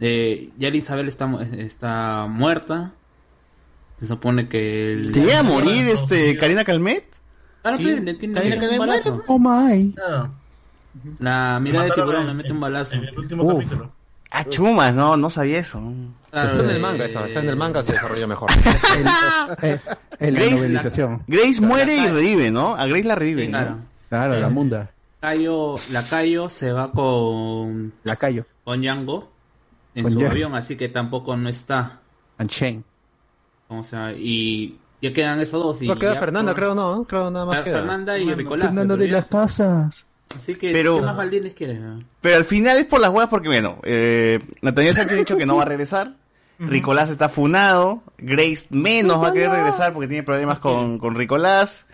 eh, 0.00 0.50
ya 0.58 0.68
Isabel 0.70 1.06
está, 1.06 1.30
está 1.56 2.26
muerta. 2.28 2.94
Se 4.00 4.08
supone 4.08 4.48
que 4.48 4.92
el- 4.92 5.12
¿Te 5.12 5.20
llega 5.20 5.38
a 5.38 5.42
morir 5.44 5.86
este 5.86 6.36
Karina 6.36 6.64
Calmet? 6.64 7.04
Claro, 7.62 7.76
Sí, 7.78 7.84
pues, 7.84 8.02
le 8.02 8.14
tiene, 8.14 8.34
Karina 8.34 8.56
mete 8.56 8.64
un 8.66 8.70
Calmet 8.70 8.88
balazo. 8.88 9.22
Oh 9.28 9.38
my. 9.38 9.92
Claro. 9.92 10.30
La 11.20 11.60
mirada 11.62 11.84
de 11.84 11.92
tiburón 11.92 12.26
le 12.26 12.34
mete 12.34 12.52
un 12.52 12.58
balazo. 12.60 12.96
En 12.96 13.04
el 13.04 13.16
último 13.16 13.44
Uf. 13.44 13.54
capítulo. 13.54 13.92
Ah, 14.30 14.44
chumas, 14.44 14.94
no, 14.94 15.16
no 15.16 15.30
sabía 15.30 15.58
eso. 15.58 15.80
Claro, 16.30 16.50
Está 16.50 16.62
en 16.64 16.70
el 16.70 16.76
eh, 16.76 16.80
manga 16.80 17.04
esa, 17.06 17.26
está 17.26 17.40
en 17.40 17.48
el 17.48 17.56
manga 17.56 17.82
se 17.82 17.92
desarrolla 17.92 18.26
mejor. 18.26 18.50
Eh, 19.62 19.78
en 20.18 20.34
la 20.34 20.40
Grace, 20.40 20.56
novelización. 20.68 21.22
Grace 21.26 21.60
muere 21.60 21.94
y 21.96 22.06
revive, 22.08 22.50
¿no? 22.50 22.74
A 22.74 22.86
Grace 22.86 23.04
la 23.04 23.14
revive, 23.14 23.48
Claro. 23.48 23.70
¿no? 23.76 23.82
Claro, 24.08 24.38
la 24.40 24.48
munda. 24.48 24.90
Cayo, 25.20 25.76
la 25.92 26.02
Cayo 26.04 26.48
se 26.48 26.72
va 26.72 26.88
con, 26.92 27.92
La 28.04 28.16
callo. 28.16 28.44
con 28.64 28.80
Django 28.80 29.30
en 29.94 30.02
Con 30.04 30.12
su 30.12 30.18
Django. 30.18 30.32
avión, 30.32 30.54
así 30.54 30.76
que 30.76 30.88
tampoco 30.88 31.36
no 31.36 31.48
está. 31.48 32.00
And 32.38 32.50
Shane. 32.50 32.82
O 33.68 33.82
sea, 33.82 34.12
y 34.12 34.78
ya 35.02 35.12
quedan 35.12 35.40
esos 35.40 35.62
dos. 35.62 35.82
Y 35.82 35.88
No 35.88 35.98
queda 35.98 36.14
ya 36.14 36.20
Fernanda, 36.20 36.52
por- 36.52 36.60
creo, 36.60 36.74
no, 36.74 37.04
creo 37.04 37.30
nada 37.30 37.46
más 37.46 37.64
queda. 37.64 37.78
Fernanda 37.78 38.18
y 38.18 38.34
Ricolás. 38.34 38.66
Fernando 38.66 38.96
de 38.96 39.08
las 39.08 39.26
Casas. 39.26 40.06
Así 40.38 40.54
que, 40.56 40.72
Pero- 40.72 40.96
¿qué 40.96 41.06
más 41.06 41.16
Maldines 41.16 41.54
quieres? 41.54 41.78
ah? 41.82 41.98
Pero 42.20 42.36
al 42.36 42.44
final 42.44 42.76
es 42.78 42.86
por 42.86 43.00
las 43.00 43.10
huevas 43.10 43.28
porque, 43.28 43.48
bueno, 43.48 43.78
eh, 43.84 44.40
Nathaniel 44.62 44.94
Sánchez 44.94 45.12
ha 45.16 45.18
dicho 45.20 45.36
que 45.36 45.46
no 45.46 45.56
va 45.56 45.62
a 45.62 45.66
regresar. 45.66 46.14
Ricolás 46.58 47.10
está 47.10 47.28
funado. 47.28 48.02
Grace 48.18 48.66
menos 48.70 49.22
va 49.22 49.28
a 49.28 49.32
querer 49.32 49.50
regresar 49.50 49.92
porque 49.92 50.08
tiene 50.08 50.22
problemas 50.22 50.58
con, 50.58 50.98
con 50.98 51.14
Ricolás. 51.14 51.86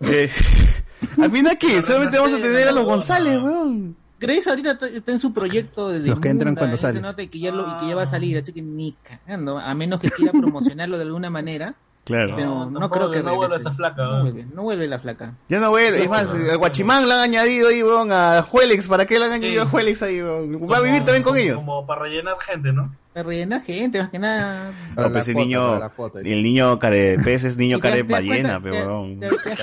Eh, 0.00 0.30
al 1.22 1.30
final, 1.30 1.58
¿qué? 1.58 1.82
Solamente 1.82 2.16
vamos 2.18 2.32
a 2.34 2.40
tener 2.40 2.68
a 2.68 2.72
los 2.72 2.84
González, 2.84 3.38
weón. 3.38 3.96
Grace 4.20 4.48
ahorita 4.48 4.78
está- 4.80 5.12
en 5.12 5.18
su 5.18 5.32
proyecto 5.34 5.88
de 5.90 6.00
Los 6.00 6.20
que 6.20 6.28
entran 6.28 6.54
cuando 6.54 6.76
ese 6.76 6.86
sales. 6.86 7.02
nota 7.02 7.22
y 7.22 7.28
que 7.28 7.38
ya 7.40 7.52
lo- 7.52 7.68
y 7.68 7.80
que 7.80 7.88
ya 7.88 7.94
va 7.96 8.02
a 8.02 8.06
salir, 8.06 8.38
así 8.38 8.52
que 8.52 8.62
ni 8.62 8.92
cagando, 9.02 9.58
a 9.58 9.74
menos 9.74 10.00
que 10.00 10.10
quiera 10.10 10.32
promocionarlo 10.40 10.96
de 10.96 11.02
alguna 11.04 11.28
manera. 11.30 11.74
Claro. 12.04 12.34
Pero 12.36 12.48
no, 12.66 12.80
tampoco 12.80 12.90
creo 12.90 13.10
que 13.10 13.22
no 13.22 13.34
vuelva 13.36 13.56
esa 13.56 13.72
flaca, 13.72 14.02
No 14.04 14.12
¿no? 14.16 14.22
vuelve, 14.22 14.46
no 14.54 14.62
vuelve 14.62 14.86
la 14.88 14.98
flaca. 14.98 15.32
Ya 15.48 15.58
no 15.58 15.70
vuelve. 15.70 16.04
Es 16.04 16.10
más, 16.10 16.34
el 16.34 16.56
Guachimán 16.58 17.08
le 17.08 17.14
han 17.14 17.20
añadido 17.20 17.68
ahí, 17.68 17.82
weón, 17.82 18.12
a 18.12 18.42
Juelex. 18.42 18.88
¿Para 18.88 19.06
qué 19.06 19.18
le 19.18 19.24
han 19.24 19.32
añadido 19.32 19.62
a 19.62 19.66
Juelex 19.66 20.02
ahí, 20.02 20.20
weón? 20.20 20.70
Va 20.70 20.76
a 20.76 20.80
vivir 20.82 21.02
también 21.02 21.22
con 21.22 21.36
ellos. 21.36 21.56
Como 21.56 21.86
para 21.86 22.02
rellenar 22.02 22.36
gente, 22.40 22.72
¿no? 22.74 22.94
Para 23.14 23.28
rellenar 23.28 23.62
gente, 23.62 24.00
más 24.00 24.10
que 24.10 24.18
nada. 24.18 24.72
No, 24.96 25.10
pues 25.12 25.28
el 25.28 25.36
niño, 25.36 25.80
el 26.22 26.42
niño 26.42 26.78
care 26.80 27.16
de 27.16 27.22
pez 27.24 27.44
es 27.44 27.56
niño 27.56 27.76
Y 27.78 27.80
care 27.80 27.96
de 27.96 28.02
ballena, 28.02 28.58
weón. 28.58 29.20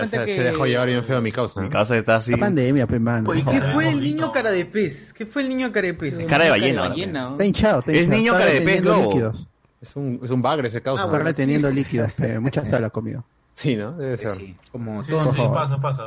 se, 0.08 0.18
que- 0.26 0.34
se 0.36 0.44
dejó 0.44 0.66
llevar 0.66 0.88
bien 0.88 1.04
feo 1.04 1.18
a 1.18 1.22
mi 1.22 1.32
causa. 1.32 1.62
Mi 1.62 1.70
causa 1.70 1.96
está 1.98 2.16
así. 2.16 2.32
La 2.32 2.38
pandemia, 2.38 2.88
pe, 2.88 3.00
mano. 3.00 3.30
Oye, 3.30 3.44
¿qué 3.44 3.62
fue 3.74 3.90
el 3.90 4.02
niño 4.02 4.32
cara 4.32 4.50
de 4.50 4.66
pez? 4.66 5.14
¿Qué 5.14 5.26
fue 5.28 5.44
el 5.44 5.50
niño 5.50 5.72
cara 5.72 5.88
de 5.88 5.94
pez? 5.94 6.26
Cara 6.28 6.46
de 6.46 6.50
ballena, 6.50 6.94
Está 7.34 7.46
hinchado, 7.46 7.80
está 7.82 7.92
Es 7.92 8.00
hinchado. 8.06 8.18
niño 8.18 8.34
Está 8.34 8.46
cara 8.48 8.60
de 8.60 8.66
pez 8.66 8.82
líquidos. 8.84 9.48
Es 9.82 9.96
un, 9.96 10.20
es 10.24 10.30
un 10.30 10.42
bagre 10.42 10.68
ese 10.68 10.82
causa. 10.82 11.06
Está 11.06 11.20
reteniendo 11.20 11.70
líquidos, 11.72 12.14
pe, 12.14 12.40
mucha 12.40 12.64
sal 12.66 12.84
ha 12.84 12.90
comido. 12.90 13.26
Sí, 13.54 13.76
¿no? 13.76 13.92
Debe 13.92 14.18
ser. 14.18 14.38
Como 14.72 15.04
Sí, 15.04 15.12
todo. 15.12 15.34
sí, 15.34 15.42
pasa, 15.54 15.78
pasa. 15.80 16.04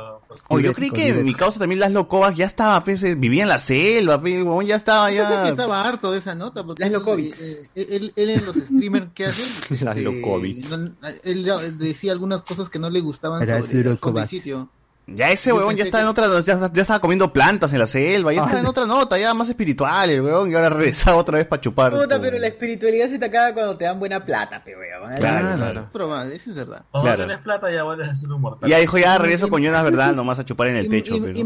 Oh, 0.49 0.59
yo 0.59 0.73
creí 0.73 0.89
que 0.89 1.13
mi 1.13 1.33
causa 1.33 1.59
también 1.59 1.79
Laszlo 1.79 2.07
Kovacs 2.07 2.35
ya 2.37 2.45
estaba, 2.47 2.83
pues, 2.83 3.03
eh, 3.03 3.15
vivía 3.15 3.43
en 3.43 3.49
la 3.49 3.59
selva, 3.59 4.17
weón, 4.17 4.65
ya 4.65 4.75
estaba 4.75 5.11
Yo 5.11 5.21
pensé 5.23 5.35
que 5.37 5.43
ya. 5.43 5.49
estaba 5.51 5.83
harto 5.87 6.11
de 6.11 6.17
esa 6.17 6.35
nota. 6.35 6.63
Porque 6.65 6.81
Las 6.81 6.87
él, 6.87 6.93
Lokovics. 6.93 7.41
eh, 7.41 7.69
eh, 7.75 7.87
él, 7.91 8.13
él 8.15 8.29
en 8.31 8.45
los 8.45 8.55
streamers 8.55 9.09
que 9.13 9.25
hace. 9.27 9.41
Las 9.85 9.95
este, 9.97 10.01
Lokovics. 10.01 10.77
no- 10.77 10.91
él 11.23 11.43
ya 11.45 11.57
decía 11.59 12.11
algunas 12.13 12.41
cosas 12.41 12.69
que 12.69 12.79
no 12.79 12.89
le 12.89 12.99
gustaban 13.01 13.39
Las 13.45 13.65
sobre 13.65 13.89
el 13.91 14.27
sitio. 14.27 14.69
Ya 15.07 15.29
ese 15.29 15.51
Yo 15.51 15.57
weón 15.57 15.75
ya 15.75 15.83
está 15.83 15.99
en 15.99 16.05
que- 16.05 16.09
otra, 16.09 16.39
ya, 16.41 16.71
ya 16.73 16.81
estaba 16.81 16.99
comiendo 16.99 17.31
plantas 17.31 17.71
en 17.73 17.77
la 17.79 17.85
selva, 17.85 18.33
ya 18.33 18.41
estaba 18.41 18.59
en 18.59 18.65
otra 18.65 18.85
nota, 18.87 19.19
ya 19.19 19.35
más 19.35 19.47
espiritual 19.49 20.09
el 20.09 20.21
weón, 20.21 20.49
y 20.49 20.55
ahora 20.55 20.69
regresaba 20.69 21.17
otra 21.17 21.37
vez 21.37 21.45
para 21.45 21.61
chupar. 21.61 21.91
Puta, 21.93 22.19
pero 22.19 22.39
la 22.39 22.47
espiritualidad 22.47 23.09
se 23.09 23.19
te 23.19 23.25
acaba 23.25 23.53
cuando 23.53 23.77
te 23.77 23.85
dan 23.85 23.99
buena 23.99 24.25
plata, 24.25 24.63
pe, 24.63 24.75
weón. 24.75 25.15
Claro, 25.19 25.57
claro. 25.57 25.89
Probable, 25.93 26.35
eso 26.35 26.49
es 26.49 26.55
verdad. 26.55 26.83
Cuando 26.89 27.07
Claro. 27.07 27.25
tienes 27.25 27.43
plata 27.43 27.71
ya 27.71 27.83
vuelves 27.83 28.09
a 28.09 28.15
ser 28.15 28.31
un 28.31 28.41
mortal. 28.41 28.67
Y 28.67 28.71
ya 28.71 28.79
dijo, 28.79 28.97
ya 28.97 29.17
regreso 29.19 29.47
con 29.47 29.61
Jonas 29.61 29.83
Verdad 29.83 30.13
nomás 30.13 30.39
a 30.39 30.45
chupar 30.45 30.69
en 30.69 30.77
el 30.77 30.89
techo, 30.89 31.15
y- 31.17 31.17
y 31.17 31.41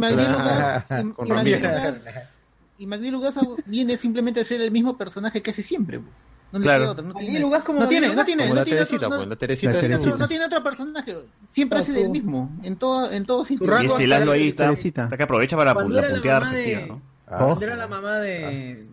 y- 2.78 3.12
Lucas 3.12 3.36
viene 3.66 3.98
simplemente 3.98 4.40
a 4.40 4.44
ser 4.46 4.62
el 4.62 4.72
mismo 4.72 4.98
personaje 4.98 5.42
que 5.42 5.52
hace 5.52 5.64
siempre. 5.64 6.00
pues. 6.00 6.14
No 6.52 6.60
le 6.60 6.64
Claro. 6.64 6.82
queda 6.82 6.92
otro. 6.92 7.06
No 7.06 7.14
tiene, 7.14 7.40
Lucas 7.40 7.64
como 7.64 7.80
no 7.82 7.88
tiene, 7.88 8.14
no 8.16 8.26
tiene, 8.26 8.44
Como 8.44 8.54
no 8.56 8.60
la 8.62 8.66
tiene 8.66 8.78
Teresita, 8.80 9.06
otro, 9.08 9.18
pues, 9.20 9.30
la 9.30 9.36
Teresita 9.36 9.72
La 9.74 9.80
es 9.80 9.86
Teresita. 9.88 10.10
no, 10.12 10.18
no 10.18 10.28
tiene 10.28 10.46
otro 10.46 10.64
personaje. 10.64 11.18
Siempre 11.52 11.80
hace 11.80 11.92
del 11.94 12.10
mismo. 12.10 12.52
En 12.64 12.76
todo, 12.76 13.12
en 13.12 13.26
todo 13.26 13.46
sitio. 13.46 13.82
Y 13.82 13.86
ese 13.86 14.08
Lalo 14.08 14.32
ahí 14.32 14.48
está, 14.50 14.64
Teresita. 14.70 15.04
está 15.04 15.18
que 15.18 15.24
aprovecha 15.24 15.56
para 15.58 15.74
Cuando 15.74 15.94
la 15.94 16.00
era 16.00 16.08
la 16.10 16.14
punteada 16.16 16.40
mamá 16.40 16.52
de- 16.54 16.64
respectiva, 16.64 16.96
¿no? 17.28 17.38
Cuando 17.38 17.66
era 17.66 17.76
la 17.76 17.88
mamá 17.88 18.18
de, 18.20 18.86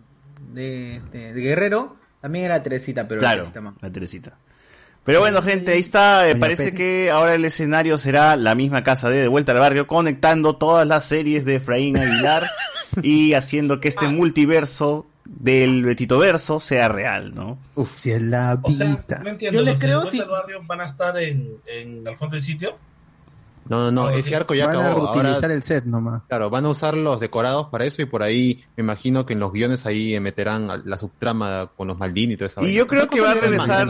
de, 0.52 0.96
este, 0.96 1.34
de 1.34 1.40
Guerrero, 1.40 1.96
también 2.20 2.44
era 2.46 2.62
Teresita, 2.62 3.08
pero 3.08 3.20
Claro, 3.20 3.42
Teresita 3.44 3.60
más. 3.62 3.74
la 3.80 3.90
Teresita. 3.90 4.32
Pero 5.04 5.20
bueno, 5.20 5.40
gente, 5.40 5.70
ahí 5.72 5.78
está. 5.80 6.28
eh, 6.28 6.34
parece 6.36 6.72
que 6.74 7.10
ahora 7.12 7.34
el 7.36 7.44
escenario 7.44 7.96
será 7.96 8.34
la 8.36 8.54
misma 8.56 8.82
casa 8.82 9.08
de 9.08 9.20
De 9.20 9.28
Vuelta 9.28 9.52
al 9.52 9.60
Barrio, 9.60 9.86
conectando 9.86 10.56
todas 10.56 10.84
las 10.86 11.06
series 11.06 11.44
de 11.44 11.54
Efraín 11.56 11.96
Aguilar 11.96 12.42
y 13.02 13.34
haciendo 13.34 13.78
que 13.80 13.86
este 13.88 14.08
multiverso 14.08 15.06
del 15.28 15.84
Betito 15.84 16.18
Verso 16.18 16.60
sea 16.60 16.88
real, 16.88 17.34
¿no? 17.34 17.58
Uf, 17.74 17.94
si 17.94 18.10
es 18.10 18.22
la 18.22 18.58
O 18.62 18.70
sea, 18.70 18.86
vida. 18.86 19.20
no 19.22 19.30
entiendo. 19.30 19.58
Yo 19.60 19.64
le 19.64 19.72
¿los 19.72 19.80
de 19.80 19.86
creo 19.86 20.06
si- 20.06 20.22
van 20.66 20.80
a 20.80 20.84
estar 20.86 21.16
en, 21.18 21.54
en 21.66 22.06
al 22.06 22.16
fondo 22.16 22.34
del 22.34 22.42
sitio? 22.42 22.76
No, 23.68 23.78
no, 23.80 23.90
no, 23.90 24.06
Ah, 24.06 24.14
ese 24.14 24.36
arco 24.36 24.54
ya 24.54 24.68
Van 24.68 24.76
a 24.76 24.90
acabó. 24.90 25.06
reutilizar 25.12 25.42
Ahora, 25.42 25.54
el 25.54 25.62
set 25.64 25.84
nomás. 25.86 26.22
claro, 26.28 26.50
van 26.50 26.66
a 26.66 26.68
usar 26.68 26.96
los 26.96 27.18
decorados 27.18 27.66
para 27.66 27.84
eso 27.84 28.00
y 28.00 28.04
por 28.04 28.22
ahí 28.22 28.62
me 28.76 28.84
imagino 28.84 29.26
que 29.26 29.32
en 29.32 29.40
los 29.40 29.52
guiones 29.52 29.84
ahí 29.86 30.20
meterán 30.20 30.70
a- 30.70 30.76
la 30.76 30.96
subtrama 30.96 31.72
con 31.76 31.88
los 31.88 31.98
Maldini 31.98 32.34
y 32.34 32.36
todo 32.36 32.46
eso. 32.46 32.64
Y 32.64 32.74
yo 32.74 32.86
creo 32.86 33.08
que 33.08 33.20
va 33.20 33.32
a 33.32 33.34
regresar. 33.34 33.88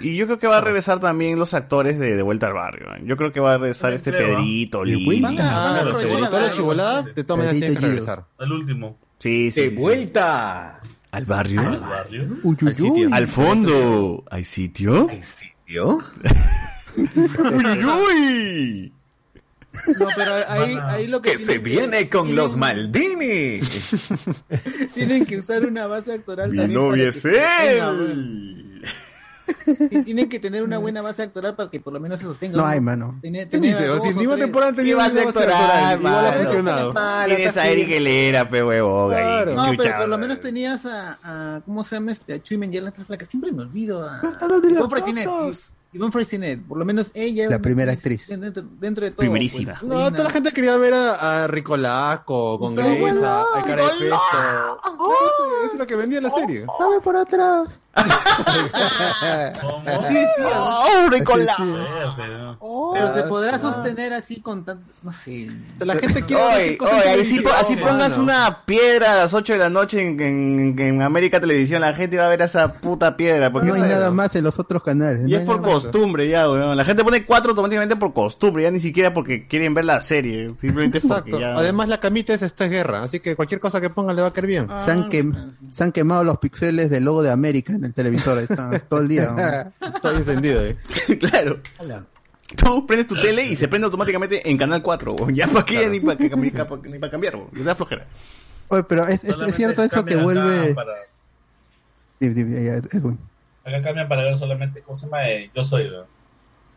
Y 0.00 0.16
yo 0.16 0.24
creo 0.24 0.38
que 0.38 0.46
va 0.46 0.56
a 0.56 0.60
regresar 0.62 0.98
también 0.98 1.38
los 1.38 1.52
actores 1.52 1.98
de 1.98 2.16
De 2.16 2.22
Vuelta 2.22 2.46
al 2.46 2.54
Barrio. 2.54 2.86
¿eh? 2.94 3.02
Yo 3.04 3.18
creo 3.18 3.32
que 3.34 3.40
va 3.40 3.52
a 3.52 3.58
regresar 3.58 3.92
este 3.92 4.12
creo, 4.12 4.32
¿ah? 4.34 4.40
Pedrito, 4.40 4.86
Y 4.86 4.94
Lili. 4.94 5.20
Van 5.20 5.38
a- 5.38 5.42
van 5.42 5.50
a 5.76 5.80
Claro, 5.82 5.98
la- 5.98 6.04
Y 6.26 6.30
toda 6.30 6.40
la 6.42 6.50
chivolada, 6.50 7.02
de 7.02 7.24
todas 7.24 7.38
maneras 7.44 7.58
tienen 7.58 7.78
que 7.78 7.86
regresar. 7.86 8.24
El 8.38 8.50
último. 8.52 8.96
Sí, 9.22 9.50
sí, 9.52 9.60
¡De 9.60 9.68
sí, 9.70 9.76
sí. 9.76 9.80
vuelta! 9.80 10.80
¿Al 11.12 11.24
barrio? 11.26 11.60
¿Al 11.60 11.78
barrio? 11.78 12.22
Uy, 12.42 12.56
uy, 12.60 12.68
Al 12.68 12.82
uy. 12.82 13.08
¿Al 13.12 13.28
fondo? 13.28 14.24
¿Hay 14.30 14.44
sitio? 14.44 15.08
¿En 15.10 15.22
sitio? 15.22 16.02
¡Uy, 16.96 17.08
uy, 17.14 17.84
uy! 17.84 18.92
No, 19.98 20.06
pero 20.16 20.32
ahí, 20.48 20.76
ahí 20.84 21.06
lo 21.06 21.22
que 21.22 21.32
¡Que 21.32 21.38
se 21.38 21.58
viene 21.58 22.08
con 22.10 22.24
tienen- 22.26 22.36
los 22.36 22.56
Maldini! 22.56 23.60
Tienen 24.94 25.24
que 25.24 25.38
usar 25.38 25.64
una 25.66 25.86
base 25.86 26.12
actoral 26.14 26.50
Mi 26.50 26.58
también. 26.58 26.80
novia 26.80 27.08
es 27.08 27.22
que 27.22 27.78
él. 27.78 28.61
Sí, 29.64 30.02
tienen 30.02 30.28
que 30.28 30.38
tener 30.38 30.62
una 30.62 30.78
buena 30.78 31.02
base 31.02 31.22
actoral 31.22 31.54
para 31.54 31.70
que 31.70 31.80
por 31.80 31.92
lo 31.92 32.00
menos 32.00 32.20
se 32.20 32.26
sostenga. 32.26 32.56
No 32.56 32.66
hay, 32.66 32.80
mano. 32.80 33.18
Tener, 33.22 33.48
¿Qué 33.48 33.58
tener 33.58 33.76
dice? 33.78 34.08
si 34.08 34.14
ni 34.14 34.26
una 34.26 34.36
temporada 34.36 34.70
han 34.70 34.76
tenido 34.76 34.98
¿Qué 34.98 35.02
vas 35.02 35.10
a 35.10 35.12
una 35.12 35.24
base 35.24 35.38
actoral, 35.38 35.98
Igual 35.98 36.26
ha 36.26 36.32
funcionado. 36.32 36.94
Tienes 37.26 37.56
a 37.56 37.68
Eric 37.68 37.90
Helera, 37.90 38.48
pe. 38.48 38.60
Claro. 38.60 39.54
No, 39.54 39.64
chucha. 39.66 39.82
pero 39.82 39.98
por 39.98 40.08
lo 40.08 40.18
menos 40.18 40.40
tenías 40.40 40.86
a, 40.86 41.18
a 41.22 41.60
¿cómo 41.64 41.84
se 41.84 41.96
llama 41.96 42.12
este? 42.12 42.34
A 42.34 42.42
Chuy 42.42 42.56
Menguel, 42.56 42.84
la 42.84 42.90
otra 42.90 43.04
flaca. 43.04 43.26
Siempre 43.26 43.52
me 43.52 43.62
olvido. 43.62 44.02
A 44.02 44.20
de 44.20 44.70
los 44.70 44.88
casos. 44.88 45.74
Ivonne 45.94 46.10
Freycinet. 46.12 46.62
Por 46.66 46.78
lo 46.78 46.84
menos 46.84 47.10
ella. 47.14 47.48
La 47.50 47.58
primera 47.58 47.92
actriz. 47.92 48.28
Dentro, 48.28 48.62
dentro 48.80 49.04
de 49.04 49.10
todo. 49.10 49.18
Primerísima. 49.18 49.74
pues, 49.78 49.82
No, 49.82 50.10
toda 50.10 50.24
la 50.24 50.30
gente 50.30 50.50
quería 50.52 50.76
ver 50.78 50.94
a, 50.94 51.44
a 51.44 51.46
Ricolaco 51.48 52.58
con 52.58 52.72
a, 52.78 52.82
Cara 52.82 52.88
de 52.88 54.06
eso, 54.06 54.20
eso 55.64 55.72
es 55.72 55.78
lo 55.78 55.86
que 55.86 55.96
vendía 55.96 56.20
la 56.20 56.30
serie. 56.30 56.64
Dame 56.80 57.00
por 57.02 57.16
atrás. 57.16 57.80
Sí, 60.08 60.14
sí. 60.36 60.42
¡Oh, 60.44 61.08
Ricolá! 61.10 61.56
Eh, 61.60 62.06
pero- 62.16 62.58
Pero 62.94 63.14
se 63.14 63.22
podrá 63.24 63.58
sostener 63.58 64.12
así 64.14 64.40
con 64.40 64.64
tan, 64.64 64.80
no 65.02 65.12
sé. 65.12 65.48
La 65.80 65.94
gente 65.96 66.22
quiere 66.22 66.42
ver 66.42 66.52
Oye, 66.54 66.78
oye, 66.80 66.90
en 67.02 67.08
ahí 67.18 67.24
sí, 67.24 67.36
televisión, 67.36 67.54
así 67.60 67.76
pongas 67.76 68.18
una 68.18 68.64
piedra 68.64 69.12
a 69.12 69.16
las 69.16 69.34
8 69.34 69.52
de 69.54 69.58
la 69.58 69.70
noche 69.70 70.00
en, 70.00 70.20
en, 70.20 70.78
en 70.78 71.02
América 71.02 71.40
Televisión, 71.40 71.80
la 71.80 71.92
gente 71.94 72.16
va 72.18 72.26
a 72.26 72.28
ver 72.28 72.42
esa 72.42 72.72
puta 72.74 73.16
piedra. 73.16 73.52
Porque 73.52 73.68
No 73.68 73.74
hay 73.74 73.82
nada 73.82 74.10
más 74.10 74.34
en 74.36 74.44
los 74.44 74.58
otros 74.58 74.82
canales. 74.82 75.26
Y 75.28 75.32
no 75.32 75.38
es 75.38 75.44
por. 75.44 75.81
Costumbre 75.82 76.28
ya, 76.28 76.48
weón. 76.50 76.76
La 76.76 76.84
gente 76.84 77.04
pone 77.04 77.24
4 77.24 77.50
automáticamente 77.50 77.96
por 77.96 78.12
costumbre, 78.12 78.62
ya 78.62 78.70
ni 78.70 78.80
siquiera 78.80 79.12
porque 79.12 79.46
quieren 79.46 79.74
ver 79.74 79.84
la 79.84 80.00
serie. 80.02 80.50
Simplemente 80.58 81.00
porque 81.00 81.32
ya. 81.32 81.56
Además, 81.56 81.88
la 81.88 81.98
camita 82.00 82.34
es 82.34 82.42
esta 82.42 82.64
es 82.66 82.70
guerra, 82.70 83.02
así 83.02 83.20
que 83.20 83.36
cualquier 83.36 83.60
cosa 83.60 83.80
que 83.80 83.90
pongan 83.90 84.16
le 84.16 84.22
va 84.22 84.28
a 84.28 84.32
caer 84.32 84.46
bien. 84.46 84.68
Se 84.78 84.90
han, 84.90 85.08
quem- 85.10 85.52
se 85.70 85.84
han 85.84 85.92
quemado 85.92 86.24
los 86.24 86.38
píxeles 86.38 86.90
del 86.90 87.04
logo 87.04 87.22
de 87.22 87.30
América 87.30 87.72
en 87.72 87.84
el 87.84 87.94
televisor. 87.94 88.38
Ahí 88.38 88.44
están, 88.48 88.82
todo 88.88 89.00
el 89.00 89.08
día. 89.08 89.72
Está 89.80 90.10
encendido, 90.12 90.64
eh. 90.64 90.76
claro. 91.18 91.60
Tú 92.56 92.86
prendes 92.86 93.06
tu 93.08 93.14
tele 93.14 93.46
y 93.46 93.56
se 93.56 93.66
prende 93.68 93.86
automáticamente 93.86 94.48
en 94.50 94.58
Canal 94.58 94.82
4, 94.82 95.14
weón. 95.14 95.34
Ya 95.34 95.46
para 95.48 95.64
qué, 95.64 95.88
ni 95.88 96.00
para 96.00 96.18
ni 96.18 96.98
para 96.98 97.10
cambiar, 97.10 97.36
weón. 97.36 97.48
Le 97.54 97.64
da 97.64 97.74
flojera. 97.74 98.06
Oye, 98.68 98.82
pero 98.84 99.04
es, 99.06 99.14
es- 99.14 99.24
es 99.24 99.30
Solamente 99.30 99.56
cierto 99.56 99.82
eso 99.82 100.04
que 100.04 100.16
vuelve. 100.16 100.74
para- 100.74 100.92
Acá 103.64 103.82
cambian 103.82 104.08
para 104.08 104.22
ver 104.24 104.38
solamente, 104.38 104.82
¿cómo 104.82 104.96
se 104.96 105.06
llama? 105.06 105.28
Eh, 105.28 105.50
yo 105.54 105.64
soy, 105.64 105.88
¿no? 105.88 106.04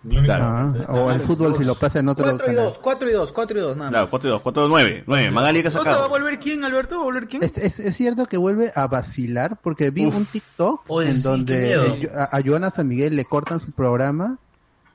Lo 0.03 0.19
único- 0.19 0.33
Ah, 0.33 0.71
o 0.89 1.09
el 1.11 1.21
fútbol 1.21 1.55
si 1.55 1.63
lo 1.65 1.73
pasa 1.73 1.97
en 1.97 2.07
otro 2.09 2.25
4 2.25 2.45
y 2.45 2.49
canal. 2.49 2.65
2, 2.65 2.77
4 2.77 3.09
y 3.09 3.13
2, 3.13 3.31
4 3.31 3.57
y 3.57 3.61
2, 3.61 3.75
nada 3.75 3.89
más. 3.89 3.91
Claro, 3.91 4.09
4 4.11 4.29
y 4.29 4.31
2, 4.33 4.41
4 4.43 4.61
y 4.61 4.63
2, 4.65 4.69
9. 4.69 5.03
9. 5.07 5.31
Magali 5.31 5.61
que 5.63 5.67
ha 5.67 5.69
¿O 5.69 5.71
sea, 5.71 5.79
va 5.81 5.89
a 5.89 5.93
sacado. 5.93 6.09
volver 6.09 6.37
quién, 6.39 6.63
Alberto? 6.63 6.97
¿Va 6.97 7.01
a 7.01 7.05
volver 7.05 7.27
quién? 7.27 7.41
Es, 7.43 7.57
es- 7.57 7.79
es 7.79 7.95
cierto 7.97 8.27
que 8.27 8.37
vuelve 8.37 8.71
a 8.75 8.85
vacilar 8.87 9.57
porque 9.63 9.89
vi 9.89 10.05
un 10.05 10.25
TikTok 10.25 10.81
Oye, 10.89 11.09
en 11.09 11.17
sí, 11.17 11.23
donde 11.23 12.07
a, 12.15 12.37
a 12.37 12.41
Joana 12.45 12.69
San 12.69 12.87
Miguel 12.87 13.15
le 13.15 13.25
cortan 13.25 13.59
su 13.59 13.71
programa 13.71 14.37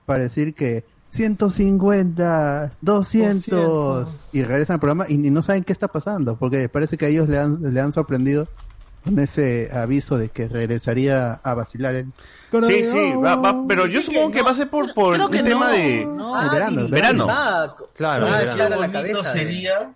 para 0.06 0.22
decir 0.22 0.54
que 0.54 0.84
150, 1.10 2.72
200 2.80 4.08
y 4.32 4.42
regresan 4.44 4.74
al 4.74 4.80
programa 4.80 5.06
y, 5.08 5.18
ni 5.18 5.30
no 5.30 5.42
saben 5.42 5.64
qué 5.64 5.72
está 5.72 5.88
pasando 5.88 6.36
porque 6.36 6.68
parece 6.68 6.96
que 6.96 7.06
a 7.06 7.08
ellos 7.08 7.28
le 7.28 7.38
han, 7.38 7.60
le 7.74 7.80
han 7.80 7.92
sorprendido 7.92 8.46
con 9.04 9.18
ese 9.18 9.70
aviso 9.72 10.18
de 10.18 10.28
que 10.28 10.48
regresaría 10.48 11.34
a 11.34 11.54
vacilar 11.54 11.94
el 11.94 12.12
Sí, 12.62 12.82
sí, 12.82 13.12
va, 13.24 13.36
va, 13.36 13.64
pero 13.68 13.86
yo 13.86 14.00
supongo 14.02 14.32
que 14.32 14.42
va 14.42 14.50
a 14.50 14.54
ser 14.54 14.68
por, 14.68 14.92
por 14.92 15.30
que 15.30 15.42
tema 15.42 15.66
no, 15.68 15.72
de. 15.72 16.04
no. 16.04 16.34
Ah, 16.34 16.44
el 16.44 16.50
verano, 16.50 16.80
el 16.80 16.88
Verano. 16.88 17.26
Ah, 17.30 17.76
Claro, 17.94 18.26
ah, 18.26 18.38
verano. 18.38 18.80
la 18.80 18.90
cabeza. 18.90 19.32
sería 19.32 19.92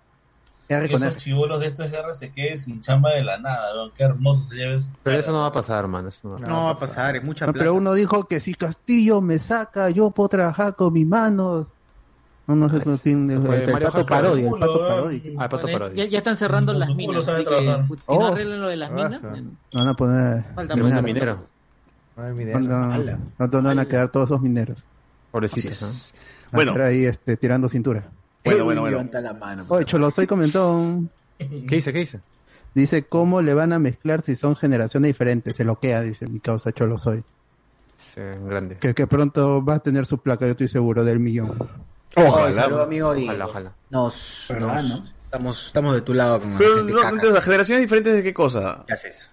que 0.69 0.85
esos 0.85 1.17
chivolos 1.17 1.59
de 1.59 1.67
estos 1.67 1.91
guerras 1.91 2.17
se 2.17 2.31
queden 2.31 2.57
sin 2.57 2.79
chamba 2.81 3.11
de 3.11 3.23
la 3.23 3.37
nada, 3.37 3.73
weón. 3.75 3.91
Qué 3.95 4.03
hermoso 4.03 4.43
sería 4.45 4.73
eso. 4.73 4.87
Pero 5.03 5.19
eso 5.19 5.31
no 5.33 5.41
va 5.41 5.47
a 5.47 5.53
pasar, 5.53 5.85
man. 5.87 6.07
Eso 6.07 6.19
no 6.23 6.29
va 6.31 6.37
a 6.37 6.39
pasar. 6.39 6.49
No 6.55 6.63
va 6.65 6.71
a 6.71 6.77
pasar, 6.77 7.15
es 7.17 7.23
mucha 7.23 7.45
No, 7.45 7.51
plata. 7.51 7.63
pero 7.63 7.73
uno 7.75 7.93
dijo 7.93 8.23
que 8.23 8.39
si 8.39 8.53
Castillo 8.55 9.21
me 9.21 9.37
saca, 9.39 9.89
yo 9.89 10.09
puedo 10.11 10.29
trabajar 10.29 10.75
con 10.75 10.93
mis 10.93 11.05
manos. 11.05 11.67
No, 12.47 12.55
no 12.55 12.69
sé 12.69 12.79
quién. 13.01 13.29
El, 13.31 13.41
fue 13.41 13.63
el 13.63 13.71
pato 13.71 14.05
parodia, 14.05 14.45
el 14.47 14.51
pato 14.59 14.79
parodia. 14.87 15.21
Ah, 15.37 15.43
el 15.45 15.49
pato 15.49 15.67
Ya, 15.67 15.73
parodia. 15.73 16.05
ya 16.05 16.17
están 16.19 16.37
cerrando 16.37 16.73
las 16.73 16.93
minas, 16.95 17.27
así 17.27 17.43
que 17.43 17.55
put- 17.87 17.99
si 18.01 18.11
no 18.11 18.17
Oh. 18.19 18.33
arreglan 18.33 18.61
lo 18.61 18.67
de 18.67 18.75
las 18.77 18.91
minas, 18.91 19.21
en- 19.35 19.57
No 19.73 19.79
van 19.79 19.87
a 19.87 19.93
poner. 19.95 20.45
Falta 20.53 20.75
minero. 21.01 21.47
No 22.15 23.61
van 23.63 23.79
a 23.79 23.85
quedar 23.85 24.09
todos 24.09 24.27
esos 24.29 24.41
mineros. 24.41 24.85
Pobrecitos, 25.31 26.13
Bueno. 26.51 26.73
ahí 26.83 27.05
este, 27.05 27.35
tirando 27.35 27.67
cintura. 27.67 28.05
Bueno, 28.43 28.63
bueno, 28.63 28.81
bueno. 28.81 28.97
Levanta 28.97 29.19
la 29.21 29.33
mano. 29.33 29.65
Oye, 29.67 29.85
Cholosoy 29.85 30.27
comentó, 30.27 31.01
¿Qué 31.37 31.47
dice? 31.75 31.91
¿Qué 31.91 31.99
dice? 31.99 32.19
dice, 32.73 33.03
¿cómo 33.03 33.41
le 33.41 33.53
van 33.53 33.73
a 33.73 33.79
mezclar 33.79 34.21
si 34.21 34.35
son 34.35 34.55
generaciones 34.55 35.09
diferentes? 35.09 35.55
Se 35.55 35.65
loquea, 35.65 36.01
dice 36.01 36.27
mi 36.27 36.39
causa 36.39 36.71
Cholosoy. 36.71 37.23
Sí, 37.97 38.21
grande. 38.45 38.77
Que, 38.77 38.93
que 38.93 39.07
pronto 39.07 39.63
va 39.65 39.75
a 39.75 39.79
tener 39.79 40.05
su 40.05 40.19
placa, 40.19 40.45
yo 40.45 40.51
estoy 40.51 40.67
seguro, 40.67 41.03
del 41.03 41.19
millón. 41.19 41.57
Ojalá. 42.15 42.63
Amigo, 42.83 43.15
y 43.15 43.25
Ojalá, 43.25 43.45
ojalá. 43.47 43.71
Nos, 43.89 44.45
¿Verdad, 44.49 44.75
nos- 44.83 45.03
estamos, 45.25 45.65
estamos 45.67 45.95
de 45.95 46.01
tu 46.01 46.13
lado 46.13 46.39
con 46.39 46.51
la 46.53 46.57
Pero 46.57 46.77
gente 46.77 46.93
no, 46.93 47.01
caca. 47.01 47.15
entonces, 47.15 47.43
generaciones 47.43 47.81
diferentes 47.83 48.13
de 48.13 48.23
qué 48.23 48.33
cosa? 48.33 48.83
¿Qué 48.87 48.93
haces? 48.93 49.29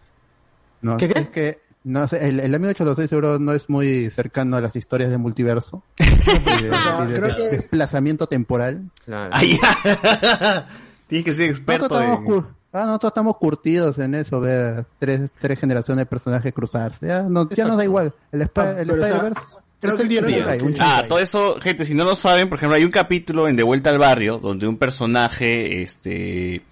No, 0.81 0.97
¿Qué, 0.97 1.09
qué? 1.09 1.21
Es 1.21 1.29
que, 1.31 1.59
no 1.85 2.09
sé, 2.09 2.29
el, 2.29 2.41
el 2.41 2.55
amigo 2.55 2.73
Cholo 2.73 2.91
estoy 2.93 3.07
seguro 3.09 3.39
no 3.39 3.53
es 3.53 3.69
muy 3.69 4.11
cercano 4.11 4.57
a 4.57 4.61
las 4.61 4.75
historias 4.75 5.11
de 5.11 5.19
multiverso. 5.19 5.83
y 5.99 6.05
de, 6.05 6.69
y 6.69 7.07
de- 7.13 7.19
creo 7.21 7.29
de- 7.29 7.37
que- 7.37 7.57
desplazamiento 7.59 8.27
temporal. 8.27 8.91
Ya. 9.07 9.31
Tienes 11.07 11.25
que 11.25 11.35
ser 11.35 11.51
experto 11.51 11.89
Nosotros 11.89 12.01
estamos, 12.03 12.19
en... 12.21 12.27
cur- 12.27 12.47
ah, 12.73 12.85
nosotros 12.87 13.11
estamos 13.11 13.37
curtidos 13.37 13.99
en 13.99 14.15
eso, 14.15 14.41
ver 14.41 14.87
tres, 14.99 15.31
tres 15.41 15.59
generaciones 15.59 16.03
de 16.03 16.07
personajes 16.07 16.53
cruzarse. 16.53 17.07
Ya, 17.07 17.23
no, 17.23 17.49
ya 17.51 17.67
nos 17.67 17.77
da 17.77 17.85
igual. 17.85 18.15
El, 18.33 18.43
Sp- 18.49 18.61
Ah, 18.61 18.75
el 18.81 18.89
pero, 18.89 19.03
o 19.03 19.05
sea, 19.07 19.15
Spider-Verse 19.17 19.57
creo 19.83 19.95
es 19.95 20.01
el 20.01 20.09
día 20.09 20.21
a 20.21 20.25
creo 20.25 20.45
día. 20.47 20.57
que- 20.59 20.65
un 20.65 20.75
Ah, 20.81 21.05
todo 21.09 21.19
eso, 21.19 21.59
gente, 21.61 21.85
si 21.85 21.95
no 21.95 22.05
lo 22.05 22.15
saben, 22.15 22.49
por 22.49 22.57
ejemplo, 22.57 22.77
hay 22.77 22.85
un 22.85 22.91
capítulo 22.91 23.49
en 23.49 23.57
De 23.57 23.63
Vuelta 23.63 23.91
al 23.91 23.99
Barrio 23.99 24.39
donde 24.39 24.67
un 24.67 24.79
personaje, 24.79 25.83
este, 25.83 26.63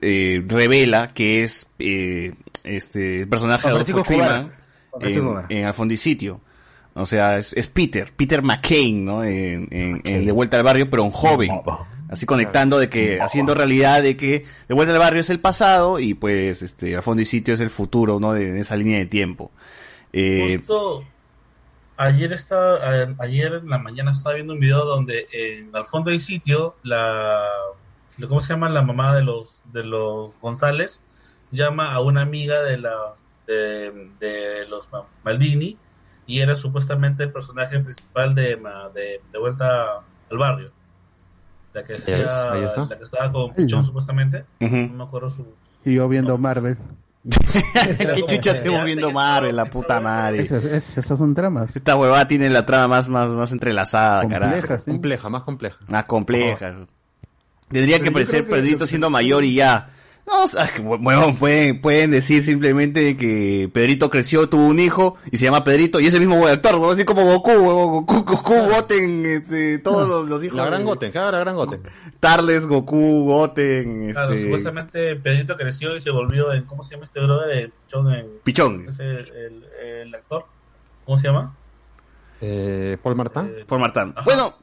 eh, 0.00 0.42
revela 0.46 1.12
que 1.12 1.44
es, 1.44 1.70
eh, 1.78 2.32
este, 2.64 3.16
el 3.16 3.28
personaje 3.28 3.68
de 3.68 3.74
Adolfo 3.74 4.04
Francisco 4.04 4.50
en, 5.00 5.58
en 5.58 5.64
Al 5.66 5.74
fondo 5.74 5.92
y 5.94 5.96
sitio. 5.96 6.40
O 6.94 7.06
sea, 7.06 7.38
es, 7.38 7.52
es 7.54 7.66
Peter, 7.68 8.12
Peter 8.14 8.42
McCain, 8.42 9.04
¿no? 9.04 9.24
En, 9.24 9.66
en- 9.70 10.00
en 10.04 10.26
De 10.26 10.32
Vuelta 10.32 10.56
al 10.58 10.62
Barrio, 10.62 10.88
pero 10.90 11.04
un 11.04 11.10
joven. 11.10 11.50
Así 12.10 12.26
conectando 12.26 12.78
de 12.78 12.90
que, 12.90 13.18
haciendo 13.22 13.54
realidad 13.54 14.02
de 14.02 14.18
que 14.18 14.44
De 14.68 14.74
Vuelta 14.74 14.92
al 14.92 14.98
Barrio 14.98 15.22
es 15.22 15.30
el 15.30 15.40
pasado 15.40 15.98
y 15.98 16.12
pues, 16.12 16.60
este, 16.60 16.94
Al 16.94 17.02
fondo 17.02 17.22
y 17.22 17.24
sitio 17.24 17.54
es 17.54 17.60
el 17.60 17.70
futuro, 17.70 18.20
¿no? 18.20 18.34
De, 18.34 18.52
de 18.52 18.60
esa 18.60 18.76
línea 18.76 18.98
de 18.98 19.06
tiempo. 19.06 19.50
Eh, 20.12 20.56
Justo 20.58 21.04
ayer 22.02 22.32
estaba, 22.32 22.76
a- 22.76 23.14
ayer 23.18 23.54
en 23.54 23.68
la 23.68 23.78
mañana 23.78 24.10
estaba 24.12 24.34
viendo 24.34 24.52
un 24.54 24.60
video 24.60 24.84
donde 24.84 25.26
en 25.32 25.74
al 25.74 25.86
fondo 25.86 26.10
del 26.10 26.20
sitio 26.20 26.76
la, 26.82 27.46
¿cómo 28.28 28.40
se 28.40 28.52
llama? 28.52 28.68
La 28.68 28.82
mamá 28.82 29.14
de 29.14 29.22
los 29.22 29.60
de 29.72 29.84
los 29.84 30.38
González 30.40 31.02
llama 31.50 31.92
a 31.92 32.00
una 32.00 32.22
amiga 32.22 32.62
de 32.62 32.78
la 32.78 32.96
de, 33.46 34.10
de 34.20 34.66
los 34.68 34.90
Ma- 34.92 35.04
Maldini 35.24 35.76
y 36.26 36.40
era 36.40 36.54
supuestamente 36.54 37.24
el 37.24 37.32
personaje 37.32 37.80
principal 37.80 38.34
de, 38.34 38.56
Ma- 38.56 38.88
de, 38.94 39.20
de 39.32 39.38
vuelta 39.38 39.96
al 40.30 40.38
barrio. 40.38 40.70
La 41.74 41.82
que, 41.84 41.94
hacía- 41.94 42.16
la 42.86 42.96
que 42.98 43.04
estaba 43.04 43.32
con 43.32 43.54
Pichón 43.54 43.84
supuestamente. 43.84 44.44
Ujú. 44.60 44.76
No 44.76 44.92
me 44.94 45.04
acuerdo 45.04 45.30
su 45.30 45.46
Y 45.84 45.94
yo 45.96 46.08
viendo 46.08 46.36
Marvel. 46.38 46.76
¿Qué 47.28 48.22
chucha 48.26 48.52
estamos 48.52 48.84
viendo 48.84 49.12
Marvel, 49.12 49.54
la 49.54 49.66
puta 49.66 50.00
madre? 50.00 50.42
Esas, 50.42 50.64
es- 50.64 50.98
esas 50.98 51.18
son 51.18 51.34
tramas. 51.34 51.74
Esta 51.76 51.96
huevada 51.96 52.26
tiene 52.26 52.50
la 52.50 52.66
trama 52.66 52.88
más, 52.88 53.08
más, 53.08 53.30
más 53.30 53.52
entrelazada, 53.52 54.22
Compleja, 54.22 54.60
carajo. 54.60 54.82
sí. 54.84 54.90
Compleja, 54.90 55.28
más 55.28 55.42
compleja. 55.42 55.78
Más 55.86 56.04
compleja. 56.04 56.74
Tendría 57.68 57.98
que 57.98 58.04
Pero 58.04 58.12
parecer 58.14 58.46
Pedrito 58.46 58.86
siendo 58.86 59.08
mayor 59.08 59.44
y 59.44 59.54
ya. 59.54 59.90
No, 60.26 60.44
o 60.44 60.46
sea, 60.48 60.72
que, 60.72 60.80
bueno, 60.82 61.34
pueden, 61.38 61.80
pueden 61.80 62.10
decir 62.12 62.42
simplemente 62.42 63.16
que 63.16 63.68
Pedrito 63.72 64.08
creció, 64.08 64.48
tuvo 64.48 64.66
un 64.66 64.78
hijo 64.78 65.16
y 65.30 65.36
se 65.36 65.44
llama 65.44 65.64
Pedrito 65.64 65.98
y 66.00 66.06
es 66.06 66.14
el 66.14 66.20
mismo 66.20 66.46
actor, 66.46 66.74
huevón, 66.74 66.92
así 66.92 67.04
como 67.04 67.24
Goku, 67.24 67.50
Goku, 67.52 68.22
Goku, 68.24 68.54
Goten, 68.54 69.26
este, 69.26 69.78
todos 69.80 70.08
los, 70.08 70.28
los 70.28 70.44
hijos. 70.44 70.56
La 70.56 70.66
gran 70.66 70.80
de- 70.80 70.86
Goten, 70.86 71.10
haga 71.10 71.32
la 71.32 71.38
gran 71.40 71.56
Goten. 71.56 71.82
Tarles, 72.20 72.66
Goku, 72.66 73.24
Goten, 73.24 74.12
Claro, 74.12 74.32
este, 74.32 74.44
supuestamente 74.44 75.16
Pedrito 75.16 75.56
creció 75.56 75.96
y 75.96 76.00
se 76.00 76.10
volvió 76.10 76.52
en, 76.52 76.64
¿cómo 76.64 76.84
se 76.84 76.94
llama 76.94 77.04
este 77.04 77.20
brother? 77.20 77.50
El 77.56 77.70
Pichón 77.72 78.12
en... 78.14 78.26
Pichón. 78.44 78.86
Ese, 78.88 79.04
el, 79.10 79.64
el 79.82 80.14
actor. 80.14 80.46
¿Cómo 81.04 81.18
se 81.18 81.26
llama? 81.26 81.56
Eh, 82.40 82.96
Paul 83.02 83.16
Martin. 83.16 83.50
por 83.66 83.78
Martán. 83.78 84.14
Bueno, 84.24 84.56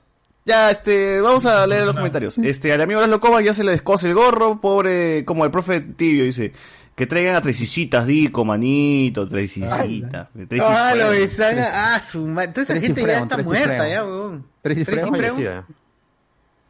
ya, 0.49 0.71
este, 0.71 1.21
vamos 1.21 1.45
a 1.45 1.65
leer 1.67 1.85
los 1.85 1.95
comentarios. 1.95 2.37
Este, 2.39 2.73
al 2.73 2.81
amigo 2.81 2.99
Laszlo 2.99 3.19
Cobas 3.19 3.43
ya 3.43 3.53
se 3.53 3.63
le 3.63 3.71
descose 3.71 4.07
el 4.07 4.15
gorro, 4.15 4.59
pobre, 4.59 5.23
como 5.23 5.45
el 5.45 5.51
profe 5.51 5.79
Tibio 5.81 6.23
dice, 6.23 6.51
que 6.95 7.05
traigan 7.05 7.35
a 7.35 7.41
Tresicitas, 7.41 8.05
Dico, 8.05 8.43
manito, 8.43 9.27
Tresicitas. 9.27 10.27
Ah, 10.61 10.95
lo 10.95 11.13
están. 11.13 11.59
Ah, 11.59 11.99
su 11.99 12.25
madre. 12.25 12.51
Toda 12.51 12.63
esa 12.63 12.81
gente 12.85 13.01
ya 13.01 13.19
está 13.19 13.37
muerta, 13.37 13.87
ya, 13.87 14.03
weón. 14.03 14.45
Fallecida. 14.63 15.65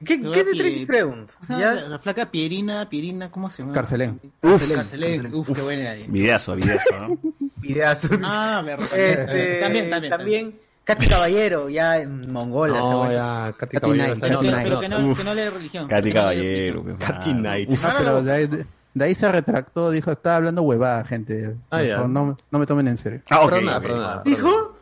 ¿Qué, 0.05 0.21
¿qué 0.21 0.39
es 0.39 0.45
de 0.45 0.55
Tracy 0.55 0.85
Freud? 0.85 1.27
O 1.41 1.45
sea, 1.45 1.57
la, 1.57 1.73
la 1.73 1.99
flaca 1.99 2.31
Pierina, 2.31 2.87
Pierina, 2.87 3.29
¿cómo 3.29 3.49
se 3.49 3.63
llama? 3.63 3.73
Carcelén. 3.73 4.19
Uf, 4.41 4.73
Carcelén. 4.73 5.33
Uf, 5.33 5.49
qué 5.53 5.61
buena. 5.61 5.93
Videazo, 6.07 6.55
videazo, 6.55 6.89
¿no? 7.01 7.17
Videazos. 7.57 8.19
Ah, 8.23 8.61
verdad. 8.65 8.87
Este, 8.97 9.59
También, 9.59 9.89
también, 9.89 10.11
También, 10.11 10.59
Katy 10.93 11.07
Caballero, 11.07 11.69
ya 11.69 11.97
en 11.99 12.31
Mongola. 12.31 12.81
se 12.81 12.89
No, 12.89 13.11
ya, 13.11 13.53
Katy 13.57 13.77
Katy 13.77 13.79
Caballero 13.79 14.15
Knight, 14.15 14.19
Katy. 14.33 14.47
Knight. 14.47 14.63
Pero 14.67 14.79
que 14.79 14.89
no, 14.89 15.07
Uf. 15.09 15.17
que 15.17 15.23
no 15.23 15.33
lee 15.33 15.49
religión. 15.49 15.87
Katy 15.87 16.13
Caballero. 16.13 16.85
Katy. 16.99 17.33
Knight. 17.33 17.69
Ah, 17.83 17.95
pero 17.97 18.23
de 18.23 18.31
ahí, 18.33 18.47
de- 18.47 18.65
de 18.93 19.05
ahí 19.05 19.13
se 19.15 19.31
retractó, 19.31 19.91
dijo, 19.91 20.11
estaba 20.11 20.37
hablando 20.37 20.61
huevada, 20.63 21.03
gente. 21.05 21.55
Ah, 21.71 21.81
no, 21.81 22.07
no, 22.07 22.37
no 22.51 22.59
me 22.59 22.65
tomen 22.65 22.87
en 22.87 22.97
serio. 22.97 23.21
Ah, 23.29 23.41
ok. 23.41 23.49
Perdona, 23.51 23.77
ok. 23.77 23.83
perdona. 23.83 24.21
¿Dijo? 24.25 24.75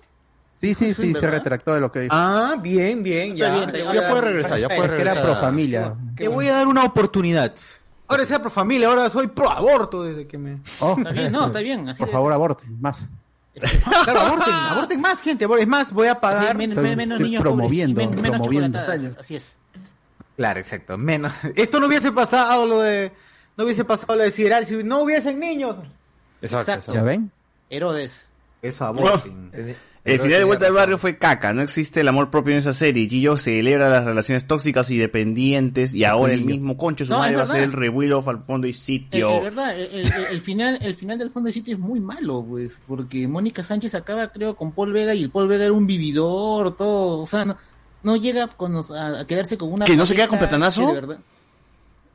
Sí, 0.61 0.73
sí, 0.73 0.93
sí, 0.93 1.13
se 1.13 1.27
retractó 1.29 1.73
de 1.75 1.81
lo 1.81 1.91
que 1.91 1.99
dijo. 1.99 2.15
Ah, 2.15 2.55
bien, 2.59 3.03
bien, 3.03 3.35
ya. 3.35 3.65
bien. 3.65 3.71
Ya 3.93 4.09
puede 4.09 4.21
regresar, 4.21 4.59
ya 4.59 4.67
puede 4.67 4.85
es 4.85 4.91
que 4.91 5.01
era 5.01 5.21
pro 5.21 5.35
familia. 5.35 5.93
Te 6.15 6.27
voy 6.27 6.47
a 6.47 6.53
dar 6.53 6.67
una 6.67 6.84
oportunidad. 6.85 7.53
Ahora 8.07 8.23
sea 8.25 8.39
pro 8.39 8.49
familia, 8.49 8.88
ahora 8.88 9.09
soy 9.09 9.27
pro 9.27 9.51
aborto 9.51 10.01
desde 10.03 10.25
que 10.25 10.38
me. 10.38 10.61
Oh, 10.79 10.95
Está 10.97 11.11
bien, 11.11 11.31
no, 11.31 11.47
está 11.47 11.59
bien. 11.59 11.89
Así 11.89 11.99
por 11.99 12.07
de- 12.07 12.13
favor, 12.13 12.31
aborten, 12.34 12.81
más. 12.81 13.01
Claro, 14.03 14.19
aborten, 14.19 14.53
aborten 14.71 15.01
más, 15.01 15.21
gente. 15.21 15.47
Es 15.59 15.67
más, 15.67 15.91
voy 15.91 16.07
a 16.07 16.11
así 16.11 16.21
pagar. 16.21 16.55
men- 16.57 16.71
Estoy- 16.71 16.84
men- 16.84 16.97
menos 16.97 17.15
estoy 17.17 17.29
niños 17.29 17.41
promoviendo, 17.41 18.01
pobres 18.01 18.07
y 18.11 18.15
men- 18.15 18.21
menos 18.21 18.38
promoviendo. 18.38 18.79
Así 19.19 19.35
es. 19.35 19.57
Claro, 20.35 20.59
exacto. 20.59 20.97
Menos. 20.97 21.34
Esto 21.55 21.79
no 21.79 21.88
hubiese 21.88 22.11
pasado 22.11 22.65
lo 22.65 22.79
de. 22.81 23.11
No 23.57 23.63
hubiese 23.63 23.84
pasado 23.84 24.15
lo 24.15 24.23
de 24.23 24.31
Sideral 24.31 24.65
si 24.67 24.84
no 24.84 25.01
hubiesen 25.01 25.39
niños. 25.39 25.77
Exacto, 25.77 26.41
Exacto. 26.41 26.71
exacto. 26.73 26.93
¿Ya 26.93 27.03
ven? 27.03 27.31
Herodes. 27.69 28.27
Eso, 28.61 28.85
aborten. 28.85 29.51
El 30.13 30.19
final 30.19 30.39
de 30.39 30.43
Vuelta 30.45 30.67
al 30.67 30.73
Barrio 30.73 30.97
fue 30.97 31.17
caca, 31.17 31.53
no 31.53 31.61
existe 31.61 32.01
el 32.01 32.07
amor 32.07 32.29
propio 32.31 32.53
en 32.53 32.59
esa 32.59 32.73
serie. 32.73 33.07
Gillo 33.07 33.38
celebra 33.38 33.89
las 33.89 34.05
relaciones 34.05 34.45
tóxicas 34.47 34.89
y 34.89 34.97
dependientes 34.97 35.93
y 35.93 36.03
ahora 36.05 36.34
el 36.34 36.45
mismo 36.45 36.77
concho 36.77 37.05
su 37.05 37.11
No, 37.11 37.19
madre 37.19 37.35
va 37.35 37.43
a 37.43 37.47
ser 37.47 37.63
el 37.63 37.73
revuelo 37.73 38.23
al 38.25 38.39
fondo 38.39 38.67
y 38.67 38.71
Eh, 38.71 38.73
sitio. 38.73 39.29
Es 39.38 39.43
verdad, 39.43 39.77
el, 39.79 39.88
el- 39.99 40.11
el 40.31 40.41
final, 40.41 40.79
el 40.81 40.95
final 40.95 41.17
del 41.19 41.29
fondo 41.29 41.47
de 41.47 41.53
sitio 41.53 41.73
es 41.73 41.79
muy 41.79 41.99
malo, 41.99 42.45
pues, 42.47 42.81
porque 42.88 43.27
Mónica 43.27 43.63
Sánchez 43.63 43.93
acaba, 43.95 44.29
creo, 44.31 44.55
con 44.55 44.71
Paul 44.71 44.93
Vega 44.93 45.13
y 45.13 45.23
el 45.23 45.29
Paul 45.29 45.47
Vega 45.47 45.65
era 45.65 45.73
un 45.73 45.85
vividor, 45.88 46.75
todo, 46.75 47.19
o 47.19 47.25
sea, 47.25 47.45
no, 47.45 47.57
no 48.03 48.15
llega 48.15 48.47
con 48.47 48.75
a, 48.77 49.19
a 49.19 49.27
quedarse 49.27 49.57
con 49.57 49.73
una. 49.73 49.85
¿Que 49.85 49.97
no 49.97 50.05
se 50.05 50.15
queda 50.15 50.27
con 50.27 50.39
Platanazo? 50.39 50.81
que 50.81 50.88
de 50.88 51.01
verdad- 51.01 51.19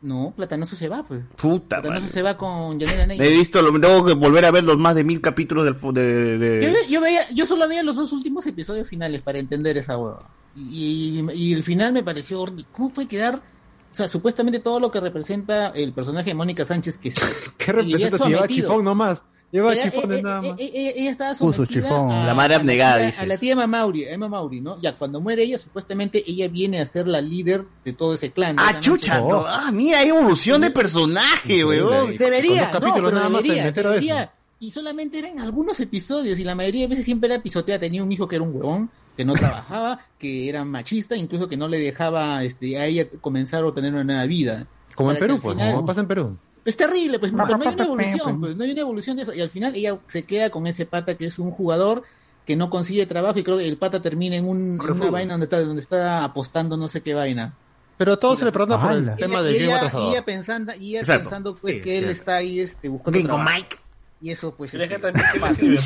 No, 0.03 0.33
Platanazo 0.37 0.75
se 0.75 0.89
va, 0.89 1.05
pues. 1.07 1.23
Puta 1.37 1.77
Platanazo 1.81 2.01
madre. 2.03 2.13
se 2.13 2.23
va 2.23 2.37
con 2.37 2.79
Yanela 2.79 3.07
Ney. 3.07 3.19
He 3.21 3.31
visto, 3.31 3.63
lo, 3.63 3.79
tengo 3.81 4.05
que 4.05 4.15
volver 4.15 4.45
a 4.45 4.51
ver 4.51 4.65
los 4.65 4.77
más 4.77 4.97
de 4.97 5.05
mil 5.05 5.21
capítulos 5.21 5.65
del 5.65 5.95
de, 5.95 6.39
de- 6.39 6.67
Yo, 6.67 6.73
ve- 6.73 6.89
yo 6.91 7.01
veía, 7.01 7.31
yo 7.31 7.47
solo 7.47 7.69
veía 7.69 7.83
los 7.85 7.95
dos 7.97 8.13
últimos 8.13 8.45
episodios 8.47 8.89
finales 8.89 9.23
para 9.23 9.39
entender 9.39 9.77
esa 9.79 9.97
hueva. 9.97 10.29
Y, 10.57 11.21
y- 11.21 11.33
y 11.33 11.53
el 11.55 11.63
final 11.63 11.93
me 11.93 12.03
pareció. 12.03 12.45
¿Cómo 12.73 12.91
puede 12.91 13.07
quedar? 13.09 13.37
O 13.37 13.95
sea, 13.95 14.09
supuestamente 14.09 14.59
todo 14.59 14.81
lo 14.81 14.91
que 14.91 15.01
representa 15.01 15.69
el 15.69 15.93
personaje 15.93 16.31
de 16.31 16.35
Mónica 16.35 16.65
Sánchez, 16.65 16.99
que 16.99 17.11
se, 17.11 17.25
¿Qué 17.57 17.73
representa 17.73 18.19
si 18.19 18.29
lleva 18.29 18.49
chifón 18.49 18.85
nomás? 18.85 19.23
Lleva 19.53 19.75
Era- 19.75 19.83
chifones 19.85 20.19
eh, 20.19 20.23
nada 20.23 20.41
eh, 20.45 20.51
más. 20.51 20.61
eh, 20.61 20.71
eh, 20.75 20.95
ella 20.97 21.11
estaba 21.11 21.35
Puso 21.35 21.53
sometida 21.53 21.83
chifón. 21.83 22.11
a- 22.11 22.25
La 22.27 22.35
madre 22.35 22.55
a 22.55 22.57
abnegada, 22.57 22.97
tía- 22.97 23.07
dices. 23.07 23.21
A 23.21 23.27
la 23.27 23.37
tía 23.37 23.53
Emma 23.53 23.67
Mauri, 23.67 24.05
Emma 24.05 24.29
Mauri, 24.29 24.61
¿no? 24.63 24.81
Ya 24.81 24.97
cuando 24.97 25.21
muere 25.21 25.43
ella, 25.43 25.59
supuestamente 25.59 26.23
ella 26.27 26.49
viene 26.49 26.81
a 26.81 26.87
ser 26.87 27.07
la 27.07 27.21
líder 27.21 27.65
de 27.85 27.93
todo 27.93 28.15
ese 28.15 28.31
clan. 28.31 28.57
Ah, 28.59 28.81
chucha, 28.81 29.19
no. 29.19 29.45
ah, 29.47 29.71
mira, 29.71 29.99
hay 30.01 30.09
evolución 30.09 30.63
de 30.63 30.71
personaje, 30.71 31.65
weón. 31.65 32.17
Debería, 32.17 32.71
Con 32.71 32.73
dos 32.73 32.73
no, 32.73 32.81
capítulos 32.81 33.13
nada 33.13 33.29
más 33.29 33.43
debería, 33.43 33.69
eso. 34.25 34.31
Y 34.59 34.71
solamente 34.71 35.19
eran 35.19 35.39
algunos 35.41 35.79
episodios 35.81 36.39
y 36.39 36.45
la 36.45 36.55
mayoría 36.55 36.83
de 36.83 36.89
veces 36.89 37.05
siempre 37.05 37.33
era 37.33 37.43
pisoteada. 37.43 37.81
Tenía 37.81 38.03
un 38.03 38.11
hijo 38.13 38.27
que 38.29 38.37
era 38.37 38.45
un 38.45 38.55
huevón, 38.55 38.91
que 39.17 39.25
no 39.25 39.35
trabajaba, 39.35 39.99
que 40.19 40.49
era 40.49 40.65
machista, 40.65 41.15
incluso 41.17 41.47
que 41.49 41.57
no 41.57 41.67
le 41.69 41.79
dejaba 41.79 42.43
este, 42.45 42.79
a 42.79 42.87
ella 42.87 43.07
comenzar 43.21 43.65
o 43.65 43.73
tener 43.75 43.93
una 43.93 44.05
nueva 44.05 44.25
vida. 44.25 44.67
Como 44.95 45.11
en 45.11 45.17
Para 45.19 45.27
Perú, 45.27 45.41
pues, 45.43 45.57
final- 45.59 45.75
como 45.75 45.87
pasa 45.87 46.01
en 46.01 46.07
Perú. 46.09 46.37
Es 46.65 46.77
terrible, 46.77 47.19
pues, 47.19 47.33
pero 47.33 47.59
no 47.59 47.65
hay 47.65 47.75
una 47.75 47.85
evolución, 47.85 48.41
pues, 48.41 48.57
no 48.57 48.65
hay 48.65 48.71
una 48.73 48.81
evolución 48.81 49.17
de 49.17 49.23
eso. 49.25 49.35
Y 49.35 49.41
al 49.41 49.51
final 49.51 49.75
ella 49.75 49.99
se 50.07 50.25
queda 50.25 50.51
con 50.51 50.67
ese 50.67 50.87
pata 50.87 51.17
que 51.17 51.27
es 51.27 51.39
un 51.39 51.51
jugador 51.51 52.03
que 52.47 52.57
no 52.57 52.71
consigue 52.71 53.07
trabajo 53.07 53.39
y 53.39 53.45
creo 53.45 53.59
que 53.59 53.69
el 53.69 53.77
pata 53.77 54.01
termina 54.01 54.37
en, 54.37 54.47
un, 54.49 54.81
en 54.83 54.91
una 54.91 55.11
vaina 55.11 55.33
donde 55.35 55.45
está, 55.45 55.61
donde 55.61 55.83
está 55.83 56.25
apostando 56.25 56.77
no 56.77 56.89
sé 56.89 57.01
qué 57.01 57.15
vaina. 57.15 57.55
Pero 57.97 58.19
todo 58.19 58.35
se 58.35 58.45
le 58.45 58.53
perdona 58.53 58.81
por 58.81 58.93
el 58.93 59.17
tema 59.17 59.41
Y 59.43 59.45
del 59.45 59.57
ella, 59.57 59.91
ella 59.93 60.25
pensando, 60.25 60.73
y 60.79 60.97
ella 60.97 61.19
pensando 61.19 61.57
pues, 61.57 61.77
Sí, 61.77 61.81
que 61.83 61.99
él 61.99 62.05
sí. 62.07 62.11
está 62.11 62.37
ahí 62.37 62.61
este, 62.61 62.89
buscando 62.89 63.19
Gringo 63.19 63.35
trabajo. 63.35 63.51
Mike. 63.55 63.77
Y 64.21 64.31
eso 64.31 64.55
pues... 64.55 64.73
Deja 64.73 64.97
este, 64.97 65.13
también 65.13 65.25
quién 65.33 65.73
lo 65.73 65.79
escribe, 65.79 65.81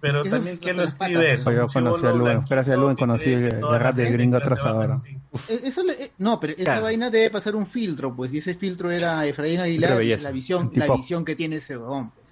pero, 0.00 0.22
también 0.22 0.56
quién 0.58 0.76
lo 0.76 0.82
escribe. 0.84 1.18
pues. 1.18 1.40
eso, 1.40 1.52
Yo 1.52 1.66
conocí 1.68 2.06
a 2.06 2.12
Luen, 2.12 2.44
gracias 2.48 2.76
a 2.76 2.80
Luen 2.80 2.94
que 2.96 3.00
conocí 3.00 3.24
que 3.24 3.48
el 3.48 3.80
rap 3.80 3.96
de 3.96 4.10
gringo 4.10 4.36
a 4.36 4.38
atrasador. 4.38 5.00
Así. 5.36 5.54
Eh, 5.54 5.60
Eso 5.64 5.82
le- 5.82 5.92
eh, 6.04 6.12
no, 6.18 6.38
pero 6.40 6.52
esa 6.54 6.62
Claro. 6.64 6.82
vaina 6.82 7.10
debe 7.10 7.30
pasar 7.30 7.54
un 7.56 7.66
filtro, 7.66 8.14
pues, 8.14 8.32
y 8.34 8.38
ese 8.38 8.54
filtro 8.54 8.90
era 8.90 9.26
Efraín 9.26 9.60
Aguilar, 9.60 9.90
la 9.92 10.30
visión, 10.30 10.70
la 10.74 10.86
visión 10.96 11.24
que 11.24 11.34
tiene 11.36 11.56
ese 11.56 11.76
huevón, 11.76 12.10
pues. 12.10 12.26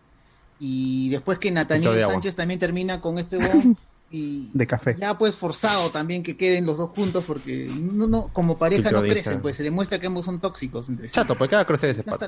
Y 0.60 1.08
después 1.10 1.38
que 1.38 1.50
Nathaniel. 1.50 2.00
Sánchez 2.02 2.34
también 2.34 2.60
termina 2.60 3.00
con 3.00 3.18
este 3.18 3.36
huevón, 3.38 3.76
y 4.10 4.48
De 4.52 4.66
café. 4.66 4.94
ya 4.98 5.18
pues 5.18 5.34
forzado 5.34 5.90
también 5.90 6.22
que 6.22 6.36
queden 6.36 6.66
los 6.66 6.76
dos 6.76 6.90
juntos 6.90 7.24
porque 7.26 7.68
no, 7.74 8.06
no, 8.06 8.28
como 8.32 8.56
pareja 8.56 8.82
Filtro 8.82 8.98
no 8.98 9.02
crecen, 9.02 9.16
Instagram. 9.18 9.42
pues 9.42 9.56
se 9.56 9.62
demuestra 9.64 9.98
que 9.98 10.06
ambos 10.06 10.24
son 10.24 10.38
tóxicos 10.40 10.88
entre 10.88 11.08
sí. 11.08 11.14
Chato, 11.14 11.36
pues 11.36 11.50
cada 11.50 11.66
crece 11.66 11.90
ese 11.90 12.04
pato. 12.04 12.24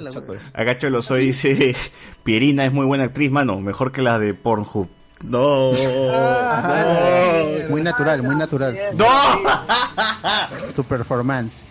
Acá 0.53 0.79
Cholo 0.79 1.01
Soy 1.03 1.27
dice, 1.27 1.77
Pierina 2.25 2.65
es 2.67 2.73
muy 2.73 2.87
buena 2.87 3.05
actriz, 3.05 3.31
mano, 3.31 3.61
mejor 3.61 3.93
que 3.93 4.03
la 4.03 4.19
de 4.19 4.35
Pornhub. 4.35 4.89
No. 5.23 5.73
Muy 7.69 7.81
natural, 7.83 8.23
muy 8.23 8.37
natural. 8.37 8.77
No. 8.95 9.07
Tu 10.77 10.85
performance. 10.85 11.65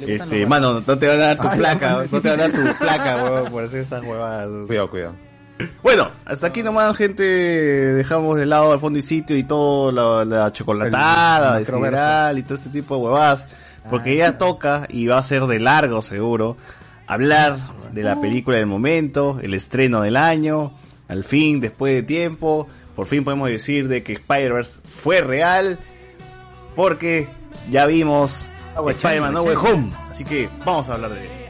Este, 0.00 0.46
mano, 0.46 0.82
no 0.86 0.98
te 0.98 1.08
van 1.08 1.16
a 1.16 1.26
dar 1.26 1.38
tu 1.38 1.48
Ay, 1.48 1.58
placa, 1.58 1.96
la 1.96 2.06
no 2.10 2.20
te 2.20 2.30
van 2.30 2.40
a 2.40 2.48
dar 2.48 2.52
tu 2.52 2.78
placa, 2.78 3.16
weón, 3.24 3.50
por 3.50 3.64
hacer 3.64 3.80
estas 3.80 4.04
huevadas. 4.04 4.48
Cuidado, 4.66 4.90
cuidado. 4.90 5.14
Bueno, 5.82 6.08
hasta 6.24 6.46
aquí 6.46 6.62
nomás, 6.62 6.96
gente, 6.96 7.24
dejamos 7.24 8.38
de 8.38 8.46
lado 8.46 8.72
al 8.72 8.78
fondo 8.78 9.00
y 9.00 9.02
sitio 9.02 9.36
y 9.36 9.42
todo, 9.42 9.90
la, 9.90 10.24
la 10.24 10.52
chocolatada, 10.52 11.58
El 11.58 11.66
el 11.66 12.38
y 12.38 12.42
todo 12.42 12.54
ese 12.54 12.68
tipo 12.70 12.94
de 12.96 13.02
huevadas, 13.02 13.48
porque 13.90 14.14
ya 14.14 14.38
toca 14.38 14.86
y 14.88 15.08
va 15.08 15.18
a 15.18 15.22
ser 15.24 15.46
de 15.46 15.58
largo 15.58 16.00
seguro 16.00 16.56
hablar 17.08 17.56
de 17.92 18.02
la 18.04 18.20
película 18.20 18.58
del 18.58 18.66
momento, 18.66 19.40
el 19.42 19.54
estreno 19.54 20.02
del 20.02 20.16
año, 20.16 20.72
al 21.08 21.24
fin, 21.24 21.60
después 21.60 21.94
de 21.94 22.02
tiempo, 22.02 22.68
por 22.94 23.06
fin 23.06 23.24
podemos 23.24 23.48
decir 23.48 23.88
de 23.88 24.02
que 24.02 24.12
Spider-Verse 24.14 24.80
fue 24.86 25.20
real, 25.20 25.78
porque 26.76 27.28
ya 27.70 27.86
vimos 27.86 28.50
Spider-Man 28.76 29.32
No 29.32 29.42
Way 29.42 29.56
Home, 29.56 29.92
así 30.10 30.24
que 30.24 30.48
vamos 30.64 30.88
a 30.88 30.94
hablar 30.94 31.14
de 31.14 31.24
él. 31.24 31.47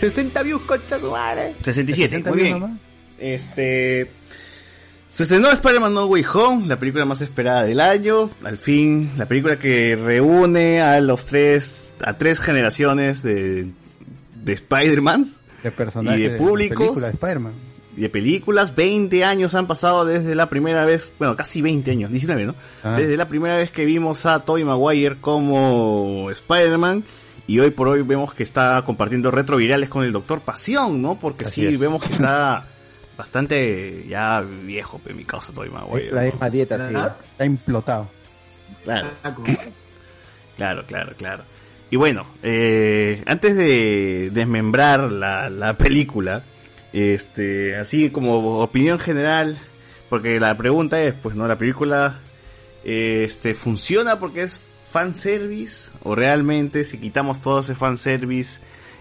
¡60 0.00 0.44
views, 0.44 0.62
concha 0.62 0.98
su 0.98 1.10
madre! 1.10 1.54
67, 1.62 2.16
muy 2.18 2.22
70 2.24 2.30
bien. 2.32 2.60
nomás. 2.60 2.78
Este. 3.18 4.10
Se 5.06 5.24
estrenó 5.24 5.50
Spider-Man 5.50 5.92
No 5.92 6.04
Way 6.06 6.24
Home, 6.34 6.66
la 6.68 6.78
película 6.78 7.04
más 7.04 7.20
esperada 7.20 7.64
del 7.64 7.80
año. 7.80 8.30
Al 8.44 8.56
fin, 8.58 9.10
la 9.18 9.26
película 9.26 9.58
que 9.58 9.96
reúne 9.96 10.80
a 10.82 11.00
los 11.00 11.24
tres, 11.24 11.92
a 12.00 12.16
tres 12.16 12.38
generaciones 12.38 13.20
de, 13.24 13.70
de 14.36 14.52
Spider-Mans 14.52 15.38
De 15.64 15.72
personajes 15.72 16.20
y 16.20 16.28
de 16.28 16.38
público 16.38 16.78
película 16.78 17.08
de 17.08 17.12
Spider-Man. 17.14 17.52
y 17.96 18.00
de 18.02 18.08
películas. 18.08 18.76
20 18.76 19.24
años 19.24 19.56
han 19.56 19.66
pasado 19.66 20.04
desde 20.04 20.36
la 20.36 20.48
primera 20.48 20.84
vez, 20.84 21.16
bueno, 21.18 21.34
casi 21.34 21.60
20 21.60 21.90
años, 21.90 22.10
19, 22.12 22.46
¿no? 22.46 22.54
Ah. 22.84 22.94
Desde 22.96 23.16
la 23.16 23.28
primera 23.28 23.56
vez 23.56 23.72
que 23.72 23.84
vimos 23.84 24.26
a 24.26 24.38
Tobey 24.44 24.62
Maguire 24.62 25.16
como 25.20 26.30
Spider-Man. 26.30 27.02
Y 27.50 27.58
hoy 27.58 27.70
por 27.70 27.88
hoy 27.88 28.02
vemos 28.02 28.32
que 28.32 28.44
está 28.44 28.80
compartiendo 28.86 29.32
retrovirales 29.32 29.88
con 29.88 30.04
el 30.04 30.12
Doctor 30.12 30.40
Pasión, 30.40 31.02
¿no? 31.02 31.18
Porque 31.18 31.46
Así 31.46 31.62
sí, 31.62 31.74
es. 31.74 31.80
vemos 31.80 32.00
que 32.00 32.12
está 32.12 32.64
bastante 33.18 34.06
ya 34.08 34.40
viejo, 34.40 35.00
pe, 35.00 35.12
mi 35.12 35.24
causa 35.24 35.52
Tobey 35.52 35.68
Maguire. 35.68 36.12
La 36.12 36.20
¿no? 36.22 36.30
misma 36.30 36.48
dieta, 36.48 36.88
sí. 36.88 36.94
Está 36.94 37.44
implotado. 37.44 38.08
Claro. 38.84 39.08
Claro, 40.56 40.86
claro, 40.86 41.12
claro. 41.16 41.42
Y 41.90 41.96
bueno, 41.96 42.24
eh, 42.44 43.20
antes 43.26 43.56
de 43.56 44.30
desmembrar 44.32 45.10
la, 45.10 45.50
la 45.50 45.76
película, 45.76 46.44
este, 46.92 47.74
así 47.74 48.10
como 48.10 48.60
opinión 48.60 49.00
general, 49.00 49.58
porque 50.08 50.38
la 50.38 50.56
pregunta 50.56 51.02
es, 51.02 51.14
pues, 51.14 51.34
¿no? 51.34 51.48
La 51.48 51.58
película, 51.58 52.20
eh, 52.84 53.22
este, 53.24 53.54
¿funciona 53.54 54.20
porque 54.20 54.44
es 54.44 54.60
fanservice? 54.90 55.90
¿O 56.02 56.14
realmente 56.14 56.84
si 56.84 56.98
quitamos 56.98 57.40
todo 57.40 57.60
ese 57.60 57.74
fanservice 57.74 58.60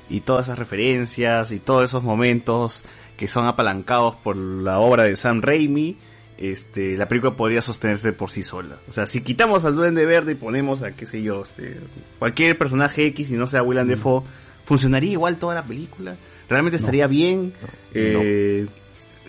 y 0.09 0.21
todas 0.21 0.47
esas 0.47 0.59
referencias 0.59 1.51
y 1.51 1.59
todos 1.59 1.85
esos 1.85 2.03
momentos 2.03 2.83
que 3.17 3.27
son 3.27 3.47
apalancados 3.47 4.15
por 4.15 4.37
la 4.37 4.79
obra 4.79 5.03
de 5.03 5.15
Sam 5.15 5.41
Raimi, 5.41 5.97
este, 6.37 6.95
la 6.95 7.07
película 7.07 7.35
podría 7.35 7.61
sostenerse 7.61 8.13
por 8.13 8.29
sí 8.29 8.43
sola. 8.43 8.77
O 8.87 8.93
sea, 8.93 9.05
si 9.05 9.21
quitamos 9.21 9.65
al 9.65 9.75
Duende 9.75 10.05
Verde 10.05 10.31
y 10.31 10.35
ponemos 10.35 10.81
a, 10.83 10.91
qué 10.91 11.05
sé 11.05 11.21
yo, 11.21 11.43
este, 11.43 11.77
cualquier 12.17 12.57
personaje 12.57 13.05
X 13.07 13.29
y 13.29 13.33
no 13.33 13.45
sea 13.45 13.61
Willem 13.61 13.89
Dafoe, 13.89 14.23
¿funcionaría 14.63 15.11
igual 15.11 15.37
toda 15.37 15.55
la 15.55 15.65
película? 15.65 16.15
¿Realmente 16.47 16.77
estaría 16.77 17.07
bien? 17.07 17.53
Eh, 17.93 18.67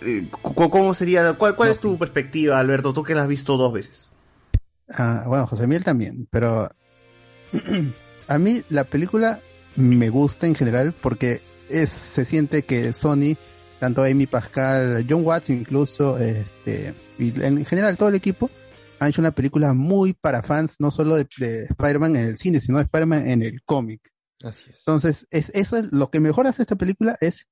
eh, 0.03 0.27
¿Cómo 0.41 0.93
sería? 0.93 1.33
¿Cuál, 1.33 1.55
cuál 1.55 1.69
es 1.69 1.79
tu 1.79 1.97
perspectiva, 1.97 2.59
Alberto? 2.59 2.93
Tú 2.93 3.03
que 3.03 3.13
la 3.13 3.23
has 3.23 3.27
visto 3.27 3.57
dos 3.57 3.73
veces. 3.73 4.10
Ah, 4.93 5.23
bueno, 5.27 5.47
José 5.47 5.67
Miguel 5.67 5.83
también, 5.83 6.27
pero 6.29 6.69
a 8.27 8.37
mí 8.37 8.61
la 8.69 8.83
película 8.83 9.41
me 9.75 10.09
gusta 10.09 10.47
en 10.47 10.55
general 10.55 10.93
porque 11.01 11.41
es, 11.69 11.89
se 11.89 12.25
siente 12.25 12.63
que 12.63 12.93
Sony, 12.93 13.37
tanto 13.79 14.03
Amy 14.03 14.27
Pascal, 14.27 15.05
John 15.09 15.25
Watts 15.25 15.49
incluso, 15.49 16.17
este, 16.17 16.93
y 17.17 17.41
en 17.41 17.65
general 17.65 17.97
todo 17.97 18.09
el 18.09 18.15
equipo, 18.15 18.49
ha 18.99 19.09
hecho 19.09 19.21
una 19.21 19.31
película 19.31 19.73
muy 19.73 20.13
para 20.13 20.43
fans, 20.43 20.75
no 20.79 20.91
solo 20.91 21.15
de, 21.15 21.27
de 21.37 21.63
Spider-Man 21.63 22.15
en 22.15 22.27
el 22.27 22.37
cine, 22.37 22.61
sino 22.61 22.77
de 22.77 22.83
Spider-Man 22.83 23.27
en 23.27 23.41
el 23.41 23.63
cómic. 23.63 24.11
Así 24.43 24.65
es. 24.69 24.77
Entonces, 24.79 25.27
es, 25.31 25.49
eso 25.55 25.77
es 25.77 25.91
lo 25.91 26.11
que 26.11 26.19
mejor 26.19 26.45
hace 26.45 26.61
esta 26.61 26.75
película 26.75 27.17
es 27.19 27.47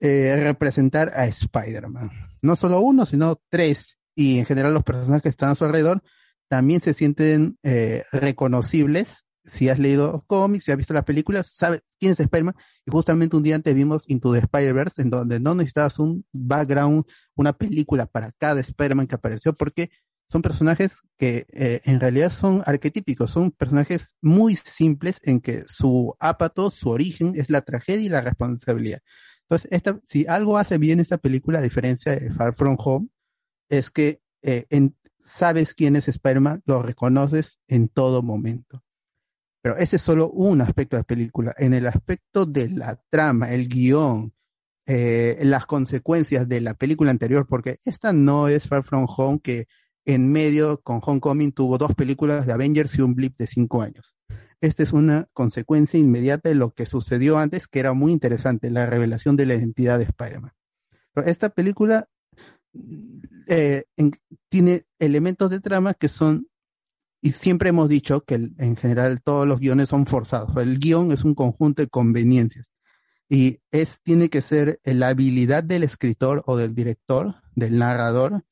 eh, 0.00 0.36
representar 0.42 1.12
a 1.14 1.26
Spider-Man. 1.26 2.10
No 2.42 2.56
solo 2.56 2.80
uno, 2.80 3.06
sino 3.06 3.40
tres. 3.48 3.98
Y 4.14 4.38
en 4.38 4.44
general 4.44 4.74
los 4.74 4.84
personajes 4.84 5.22
que 5.22 5.28
están 5.30 5.50
a 5.50 5.54
su 5.54 5.64
alrededor 5.64 6.02
también 6.48 6.80
se 6.80 6.94
sienten 6.94 7.58
eh, 7.62 8.04
reconocibles. 8.12 9.24
Si 9.46 9.68
has 9.68 9.78
leído 9.78 10.24
cómics, 10.26 10.64
si 10.64 10.72
has 10.72 10.78
visto 10.78 10.94
las 10.94 11.04
películas, 11.04 11.50
sabes 11.54 11.82
quién 12.00 12.12
es 12.12 12.20
Spider-Man. 12.20 12.54
Y 12.86 12.90
justamente 12.90 13.36
un 13.36 13.42
día 13.42 13.56
antes 13.56 13.74
vimos 13.74 14.04
Into 14.08 14.32
the 14.32 14.38
Spider-Verse, 14.38 15.02
en 15.02 15.10
donde 15.10 15.38
no 15.40 15.54
necesitabas 15.54 15.98
un 15.98 16.24
background, 16.32 17.04
una 17.34 17.52
película 17.52 18.06
para 18.06 18.32
cada 18.38 18.60
Spider-Man 18.60 19.06
que 19.06 19.16
apareció, 19.16 19.52
porque 19.52 19.90
son 20.30 20.40
personajes 20.40 21.00
que 21.18 21.46
eh, 21.52 21.82
en 21.84 22.00
realidad 22.00 22.30
son 22.30 22.62
arquetípicos, 22.64 23.30
son 23.30 23.50
personajes 23.50 24.16
muy 24.22 24.58
simples 24.64 25.20
en 25.22 25.40
que 25.40 25.64
su 25.68 26.14
ápato, 26.18 26.70
su 26.70 26.88
origen 26.88 27.34
es 27.36 27.50
la 27.50 27.60
tragedia 27.60 28.06
y 28.06 28.08
la 28.08 28.22
responsabilidad. 28.22 29.00
Entonces, 29.42 29.68
esta, 29.70 30.00
si 30.02 30.26
algo 30.26 30.56
hace 30.56 30.78
bien 30.78 31.00
esta 31.00 31.18
película, 31.18 31.58
a 31.58 31.62
diferencia 31.62 32.12
de 32.18 32.30
Far 32.32 32.54
From 32.54 32.76
Home, 32.78 33.08
es 33.68 33.90
que 33.90 34.20
eh, 34.42 34.64
en- 34.70 34.96
sabes 35.24 35.74
quién 35.74 35.96
es 35.96 36.08
Spider-Man, 36.08 36.62
lo 36.66 36.82
reconoces 36.82 37.58
en 37.68 37.88
todo 37.88 38.22
momento. 38.22 38.82
Pero 39.62 39.76
ese 39.78 39.96
es 39.96 40.02
solo 40.02 40.30
un 40.30 40.60
aspecto 40.60 40.96
de 40.96 41.00
la 41.00 41.06
película. 41.06 41.54
En 41.56 41.72
el 41.72 41.86
aspecto 41.86 42.44
de 42.44 42.68
la 42.68 43.00
trama, 43.10 43.52
el 43.52 43.68
guion, 43.68 44.34
eh, 44.86 45.38
las 45.42 45.64
consecuencias 45.64 46.46
de 46.46 46.60
la 46.60 46.74
película 46.74 47.10
anterior, 47.10 47.46
porque 47.48 47.78
esta 47.86 48.12
no 48.12 48.48
es 48.48 48.68
Far 48.68 48.84
From 48.84 49.06
Home, 49.08 49.40
que 49.42 49.66
en 50.04 50.30
medio 50.30 50.82
con 50.82 51.00
Homecoming 51.02 51.52
tuvo 51.52 51.78
dos 51.78 51.94
películas 51.94 52.46
de 52.46 52.52
Avengers 52.52 52.98
y 52.98 53.00
un 53.00 53.14
blip 53.14 53.38
de 53.38 53.46
cinco 53.46 53.80
años. 53.80 54.16
Esta 54.60 54.82
es 54.82 54.92
una 54.92 55.28
consecuencia 55.32 55.98
inmediata 55.98 56.50
de 56.50 56.54
lo 56.54 56.72
que 56.72 56.84
sucedió 56.84 57.38
antes, 57.38 57.66
que 57.66 57.80
era 57.80 57.94
muy 57.94 58.12
interesante, 58.12 58.70
la 58.70 58.86
revelación 58.86 59.36
de 59.36 59.46
la 59.46 59.54
identidad 59.54 59.98
de 59.98 60.04
Spider-Man. 60.04 60.52
Esta 61.24 61.48
película 61.48 62.08
eh, 63.48 63.84
en- 63.96 64.12
tiene 64.48 64.84
elementos 64.98 65.50
de 65.50 65.60
trama 65.60 65.94
que 65.94 66.08
son, 66.08 66.48
y 67.20 67.30
siempre 67.30 67.70
hemos 67.70 67.88
dicho 67.88 68.22
que 68.22 68.34
en 68.34 68.76
general 68.76 69.22
todos 69.22 69.46
los 69.48 69.58
guiones 69.60 69.88
son 69.88 70.06
forzados. 70.06 70.56
El 70.56 70.78
guion 70.78 71.10
es 71.12 71.24
un 71.24 71.34
conjunto 71.34 71.82
de 71.82 71.88
conveniencias 71.88 72.70
y 73.28 73.60
es, 73.70 73.98
tiene 74.02 74.28
que 74.28 74.42
ser 74.42 74.78
la 74.84 75.08
habilidad 75.08 75.64
del 75.64 75.82
escritor 75.84 76.42
o 76.46 76.56
del 76.56 76.74
director, 76.74 77.36
del 77.54 77.78
narrador, 77.78 78.44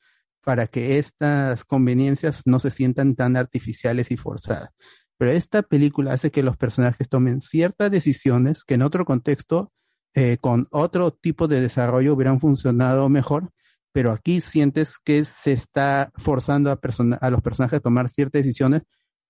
para 0.44 0.66
que 0.66 0.98
estas 0.98 1.64
conveniencias 1.64 2.42
no 2.46 2.58
se 2.58 2.70
sientan 2.70 3.14
tan 3.14 3.36
artificiales 3.36 4.10
y 4.10 4.16
forzadas. 4.16 4.70
Pero 5.18 5.30
esta 5.30 5.62
película 5.62 6.14
hace 6.14 6.30
que 6.32 6.42
los 6.42 6.56
personajes 6.56 7.08
tomen 7.08 7.40
ciertas 7.42 7.90
decisiones 7.90 8.64
que 8.64 8.74
en 8.74 8.82
otro 8.82 9.04
contexto, 9.04 9.68
eh, 10.14 10.38
con 10.40 10.66
otro 10.72 11.12
tipo 11.12 11.46
de 11.46 11.60
desarrollo, 11.60 12.14
hubieran 12.14 12.40
funcionado 12.40 13.08
mejor, 13.08 13.50
pero 13.92 14.10
aquí 14.12 14.40
sientes 14.40 14.96
que 15.02 15.24
se 15.24 15.52
está 15.52 16.10
forzando 16.16 16.70
a, 16.70 16.76
persona- 16.76 17.16
a 17.20 17.30
los 17.30 17.42
personajes 17.42 17.78
a 17.78 17.80
tomar 17.82 18.08
ciertas 18.08 18.42
decisiones 18.42 18.82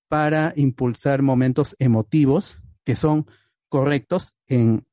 para 0.09 0.53
impulsar 0.57 1.23
momentos 1.23 1.75
emotivos 1.79 2.59
que 2.85 2.95
son 2.97 3.27
correctos 3.69 4.35
en 4.49 4.87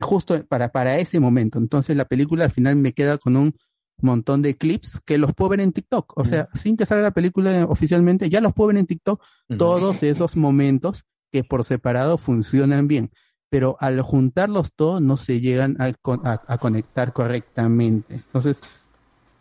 justo 0.00 0.44
para, 0.46 0.70
para 0.72 0.98
ese 0.98 1.20
momento. 1.20 1.58
Entonces 1.58 1.96
la 1.96 2.04
película 2.06 2.44
al 2.44 2.50
final 2.50 2.76
me 2.76 2.92
queda 2.92 3.18
con 3.18 3.36
un 3.36 3.54
montón 4.00 4.42
de 4.42 4.56
clips 4.56 5.00
que 5.04 5.18
los 5.18 5.32
puedo 5.34 5.50
ver 5.50 5.60
en 5.60 5.72
TikTok. 5.72 6.18
O 6.18 6.24
sea, 6.24 6.48
sin 6.54 6.76
que 6.76 6.84
salga 6.86 7.04
la 7.04 7.10
película 7.14 7.64
oficialmente, 7.68 8.28
ya 8.28 8.40
los 8.40 8.52
puedo 8.52 8.68
ver 8.68 8.78
en 8.78 8.86
TikTok 8.86 9.22
todos 9.58 10.02
esos 10.02 10.36
momentos 10.36 11.04
que 11.32 11.44
por 11.44 11.64
separado 11.64 12.18
funcionan 12.18 12.88
bien. 12.88 13.10
Pero 13.50 13.76
al 13.80 14.00
juntarlos 14.00 14.72
todos 14.74 15.00
no 15.00 15.16
se 15.16 15.40
llegan 15.40 15.76
a, 15.80 15.92
a- 16.24 16.42
a 16.48 16.58
conectar 16.58 17.12
correctamente. 17.12 18.14
Entonces, 18.16 18.60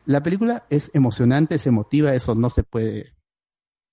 la 0.06 0.24
película 0.24 0.66
es 0.70 0.92
emocionante, 0.94 1.56
es 1.56 1.68
emotiva, 1.68 2.14
eso 2.14 2.36
no 2.36 2.50
se 2.50 2.64
puede, 2.64 3.16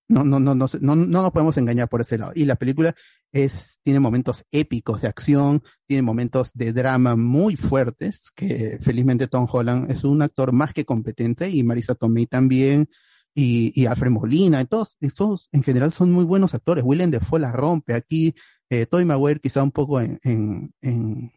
no, 0.09 0.25
no, 0.25 0.41
no, 0.41 0.55
no, 0.55 0.67
no, 0.81 0.97
no 0.97 1.23
nos 1.23 1.31
podemos 1.31 1.57
engañar 1.57 1.89
por 1.89 2.01
ese 2.01 2.19
lado. 2.19 2.33
Y 2.35 2.45
la 2.45 2.57
película 2.57 2.95
es, 3.33 3.79
tiene 3.85 4.01
momentos 4.01 4.45
épicos 4.51 5.03
de 5.03 5.09
acción, 5.09 5.63
tiene 5.87 6.03
momentos 6.03 6.51
de 6.55 6.73
drama 6.73 7.17
muy 7.17 7.57
fuertes, 7.57 8.29
que 8.35 8.79
felizmente 8.81 9.29
Tom 9.29 9.47
Holland 9.51 9.91
es 9.91 10.05
un 10.05 10.23
actor 10.23 10.53
más 10.53 10.73
que 10.73 10.85
competente 10.85 11.49
y 11.49 11.63
Marisa 11.63 11.95
Tomei 11.95 12.27
también, 12.27 12.89
y, 13.35 13.73
y 13.81 13.87
Alfred 13.87 14.11
Molina, 14.11 14.61
y 14.61 14.65
todos, 14.65 14.97
esos 15.01 15.49
en 15.53 15.63
general 15.63 15.93
son 15.93 16.11
muy 16.11 16.25
buenos 16.25 16.55
actores. 16.55 16.85
Willem 16.85 17.11
Dafoe 17.11 17.39
la 17.39 17.53
rompe 17.53 17.95
aquí, 17.95 18.35
eh, 18.69 18.87
Tobey 18.87 19.05
Maguire 19.05 19.41
quizá 19.41 19.63
un 19.63 19.71
poco 19.71 20.01
en, 20.01 20.19
en, 20.25 20.75
en, 20.81 21.33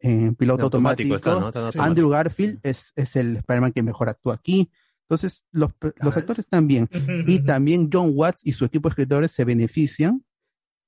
en 0.00 0.34
piloto 0.34 0.60
En 0.60 0.64
automático 0.64 1.14
automático. 1.14 1.16
está, 1.16 1.30
¿no? 1.40 1.48
Está 1.48 1.58
en 1.60 1.66
automático. 1.66 1.84
Andrew 1.84 2.08
Garfield 2.10 2.60
es, 2.62 2.92
es 2.96 3.16
el 3.16 3.36
Spider-Man 3.36 3.72
que 3.72 3.82
mejor 3.82 4.08
actúa 4.08 4.34
aquí. 4.34 4.70
Entonces, 5.08 5.46
los, 5.52 5.70
los 5.96 6.16
actores 6.16 6.40
están 6.40 6.66
bien. 6.66 6.88
Y 7.26 7.38
también 7.44 7.88
John 7.92 8.12
Watts 8.14 8.46
y 8.46 8.52
su 8.52 8.64
equipo 8.64 8.88
de 8.88 8.92
escritores 8.92 9.32
se 9.32 9.44
benefician 9.44 10.24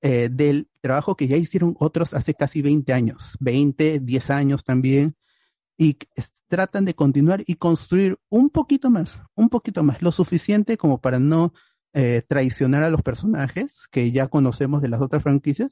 eh, 0.03 0.29
del 0.31 0.67
trabajo 0.81 1.15
que 1.15 1.27
ya 1.27 1.37
hicieron 1.37 1.75
otros 1.79 2.13
hace 2.13 2.33
casi 2.33 2.61
20 2.61 2.91
años, 2.91 3.37
20, 3.39 3.99
10 3.99 4.29
años 4.31 4.63
también, 4.63 5.15
y 5.77 5.97
tratan 6.47 6.85
de 6.85 6.95
continuar 6.95 7.43
y 7.45 7.55
construir 7.55 8.17
un 8.29 8.49
poquito 8.49 8.89
más, 8.89 9.19
un 9.35 9.49
poquito 9.49 9.83
más, 9.83 10.01
lo 10.01 10.11
suficiente 10.11 10.75
como 10.75 10.99
para 11.01 11.19
no 11.19 11.53
eh, 11.93 12.23
traicionar 12.27 12.83
a 12.83 12.89
los 12.89 13.03
personajes 13.03 13.87
que 13.91 14.11
ya 14.11 14.27
conocemos 14.27 14.81
de 14.81 14.89
las 14.89 15.01
otras 15.01 15.21
franquicias, 15.23 15.71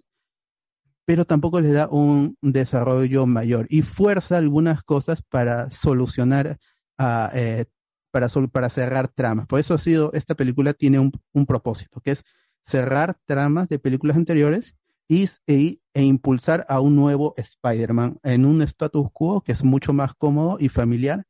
pero 1.10 1.26
tampoco 1.26 1.60
les 1.60 1.74
da 1.74 1.90
un 1.90 2.38
desarrollo 2.40 3.26
mayor 3.26 3.66
y 3.72 3.82
fuerza 3.82 4.38
algunas 4.38 4.84
cosas 4.84 5.24
para 5.24 5.72
solucionar, 5.72 6.60
a, 7.00 7.32
eh, 7.34 7.66
para, 8.12 8.28
para 8.52 8.70
cerrar 8.70 9.08
tramas. 9.08 9.48
Por 9.48 9.60
eso 9.60 9.74
ha 9.74 9.80
sido, 9.80 10.14
esta 10.14 10.36
película 10.36 10.72
tiene 10.74 11.00
un, 11.00 11.12
un 11.34 11.48
propósito, 11.48 12.00
que 12.00 12.12
es 12.12 12.24
cerrar 12.62 13.18
tramas 13.26 13.70
de 13.70 13.80
películas 13.80 14.18
anteriores 14.18 14.76
y, 15.08 15.28
e, 15.48 15.80
e 15.96 16.04
impulsar 16.04 16.64
a 16.70 16.80
un 16.80 16.96
nuevo 16.96 17.34
Spider-Man 17.38 18.20
en 18.22 18.46
un 18.46 18.62
status 18.62 19.08
quo 19.12 19.42
que 19.42 19.54
es 19.54 19.64
mucho 19.64 19.94
más 19.94 20.14
cómodo 20.14 20.58
y 20.60 20.70
familiar 20.70 21.26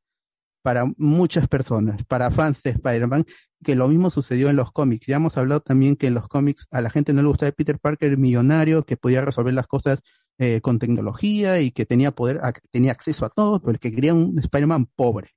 para 0.61 0.83
muchas 0.97 1.47
personas, 1.47 2.03
para 2.03 2.31
fans 2.31 2.61
de 2.63 2.71
Spider-Man, 2.71 3.23
que 3.63 3.75
lo 3.75 3.87
mismo 3.87 4.09
sucedió 4.09 4.49
en 4.49 4.55
los 4.55 4.71
cómics. 4.71 5.07
Ya 5.07 5.17
hemos 5.17 5.37
hablado 5.37 5.61
también 5.61 5.95
que 5.95 6.07
en 6.07 6.13
los 6.13 6.27
cómics 6.27 6.67
a 6.71 6.81
la 6.81 6.89
gente 6.89 7.13
no 7.13 7.21
le 7.21 7.27
gustaba 7.27 7.51
Peter 7.51 7.79
Parker 7.79 8.17
millonario, 8.17 8.85
que 8.85 8.97
podía 8.97 9.21
resolver 9.23 9.53
las 9.53 9.67
cosas 9.67 9.99
eh, 10.37 10.61
con 10.61 10.79
tecnología 10.79 11.59
y 11.59 11.71
que 11.71 11.85
tenía 11.85 12.11
poder, 12.11 12.39
tenía 12.71 12.91
acceso 12.91 13.25
a 13.25 13.29
todo, 13.29 13.61
pero 13.61 13.77
que 13.79 13.91
quería 13.91 14.13
un 14.13 14.39
Spider-Man 14.39 14.85
pobre, 14.95 15.35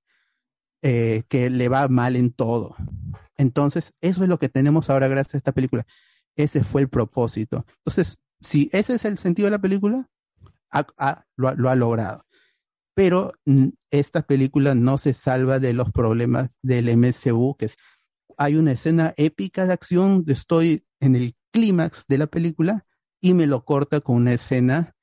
eh, 0.82 1.24
que 1.28 1.50
le 1.50 1.68
va 1.68 1.88
mal 1.88 2.16
en 2.16 2.32
todo. 2.32 2.76
Entonces, 3.36 3.92
eso 4.00 4.22
es 4.22 4.28
lo 4.28 4.38
que 4.38 4.48
tenemos 4.48 4.90
ahora 4.90 5.08
gracias 5.08 5.34
a 5.34 5.38
esta 5.38 5.52
película. 5.52 5.84
Ese 6.36 6.62
fue 6.62 6.82
el 6.82 6.88
propósito. 6.88 7.66
Entonces, 7.84 8.20
si 8.40 8.70
ese 8.72 8.94
es 8.94 9.04
el 9.04 9.18
sentido 9.18 9.46
de 9.46 9.52
la 9.52 9.60
película, 9.60 10.08
lo 11.36 11.68
ha 11.68 11.76
logrado. 11.76 12.24
Pero 12.94 13.32
mm, 13.46 13.68
esta 13.90 14.22
película 14.22 14.74
no 14.74 14.98
se 14.98 15.14
salva 15.14 15.58
de 15.58 15.72
los 15.72 15.90
problemas 15.92 16.58
del 16.62 16.88
MCU, 16.96 17.56
que 17.58 17.66
es, 17.66 17.76
hay 18.42 18.56
una 18.56 18.72
escena 18.72 19.14
épica 19.16 19.66
de 19.66 19.72
acción, 19.72 20.24
estoy 20.28 20.84
en 21.00 21.16
el 21.16 21.34
clímax 21.52 22.06
de 22.08 22.18
la 22.18 22.26
película 22.26 22.86
y 23.20 23.34
me 23.34 23.46
lo 23.46 23.64
corta 23.64 24.00
con 24.00 24.16
una 24.16 24.32
escena, 24.32 24.94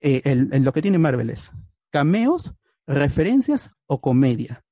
eh, 0.00 0.22
el- 0.24 0.48
en 0.52 0.64
lo 0.64 0.72
que 0.72 0.82
tiene 0.82 0.98
Marvel 0.98 1.30
es 1.30 1.50
cameos, 1.90 2.54
referencias 2.86 3.70
o 3.86 4.00
comedia. 4.00 4.64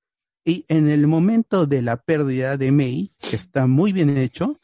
Y 0.44 0.64
en 0.68 0.88
el 0.88 1.06
momento 1.06 1.66
de 1.66 1.82
la 1.82 1.96
pérdida 1.98 2.56
de 2.56 2.72
May, 2.72 3.12
que 3.18 3.36
está 3.36 3.66
muy 3.66 3.92
bien 3.92 4.16
hecho, 4.16 4.60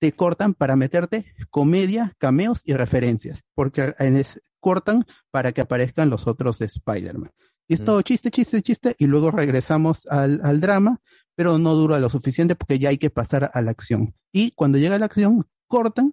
te 0.00 0.12
cortan 0.12 0.54
para 0.54 0.76
meterte 0.76 1.26
comedia, 1.50 2.12
cameos 2.18 2.60
y 2.64 2.74
referencias, 2.74 3.42
porque 3.54 3.94
en 3.98 4.16
es- 4.16 4.40
cortan 4.60 5.04
para 5.30 5.52
que 5.52 5.60
aparezcan 5.60 6.10
los 6.10 6.26
otros 6.26 6.58
de 6.58 6.66
Spider-Man. 6.66 7.30
Y 7.68 7.74
es 7.74 7.84
todo 7.84 8.02
chiste, 8.02 8.30
chiste, 8.30 8.60
chiste, 8.62 8.96
y 8.98 9.06
luego 9.06 9.30
regresamos 9.30 10.06
al, 10.06 10.40
al 10.42 10.60
drama, 10.60 11.00
pero 11.34 11.58
no 11.58 11.74
dura 11.74 11.98
lo 11.98 12.10
suficiente 12.10 12.54
porque 12.54 12.78
ya 12.78 12.90
hay 12.90 12.98
que 12.98 13.10
pasar 13.10 13.50
a 13.52 13.62
la 13.62 13.70
acción. 13.70 14.14
Y 14.32 14.52
cuando 14.52 14.78
llega 14.78 14.98
la 14.98 15.06
acción, 15.06 15.46
cortan 15.66 16.12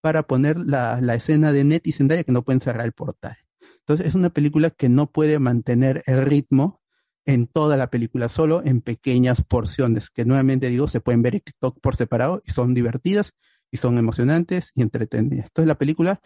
para 0.00 0.24
poner 0.24 0.58
la, 0.58 1.00
la 1.00 1.14
escena 1.14 1.52
de 1.52 1.64
Net 1.64 1.86
y 1.86 1.92
Zendaya 1.92 2.24
que 2.24 2.32
no 2.32 2.42
pueden 2.42 2.60
cerrar 2.60 2.84
el 2.84 2.92
portal. 2.92 3.36
Entonces 3.80 4.06
es 4.06 4.14
una 4.14 4.30
película 4.30 4.70
que 4.70 4.88
no 4.88 5.10
puede 5.10 5.38
mantener 5.38 6.02
el 6.06 6.22
ritmo 6.22 6.82
en 7.24 7.46
toda 7.46 7.76
la 7.76 7.90
película, 7.90 8.28
solo 8.28 8.62
en 8.64 8.80
pequeñas 8.80 9.42
porciones, 9.44 10.10
que 10.10 10.24
nuevamente 10.24 10.70
digo, 10.70 10.88
se 10.88 11.00
pueden 11.00 11.22
ver 11.22 11.40
TikTok 11.40 11.80
por 11.80 11.96
separado 11.96 12.42
y 12.44 12.50
son 12.50 12.74
divertidas 12.74 13.32
y 13.70 13.76
son 13.76 13.98
emocionantes 13.98 14.70
y 14.74 14.82
entretenidas. 14.82 15.46
Entonces 15.46 15.68
la 15.68 15.78
película 15.78 16.20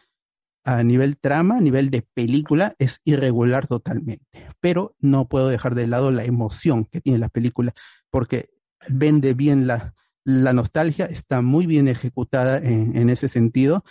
a 0.66 0.82
nivel 0.82 1.16
trama, 1.16 1.56
a 1.56 1.60
nivel 1.60 1.90
de 1.90 2.02
película, 2.02 2.74
es 2.78 3.00
irregular 3.04 3.66
totalmente. 3.66 4.26
Pero 4.60 4.94
no 4.98 5.28
puedo 5.28 5.48
dejar 5.48 5.74
de 5.74 5.86
lado 5.86 6.10
la 6.10 6.24
emoción 6.24 6.84
que 6.84 7.00
tiene 7.00 7.18
la 7.18 7.30
película, 7.30 7.72
porque 8.10 8.50
vende 8.88 9.32
bien 9.32 9.66
la, 9.66 9.94
La 10.24 10.52
nostalgia 10.52 11.06
está 11.06 11.40
muy 11.40 11.66
bien 11.66 11.86
ejecutada 11.86 12.58
en, 12.58 12.96
en 12.96 13.10
ese 13.10 13.28
sentido. 13.28 13.84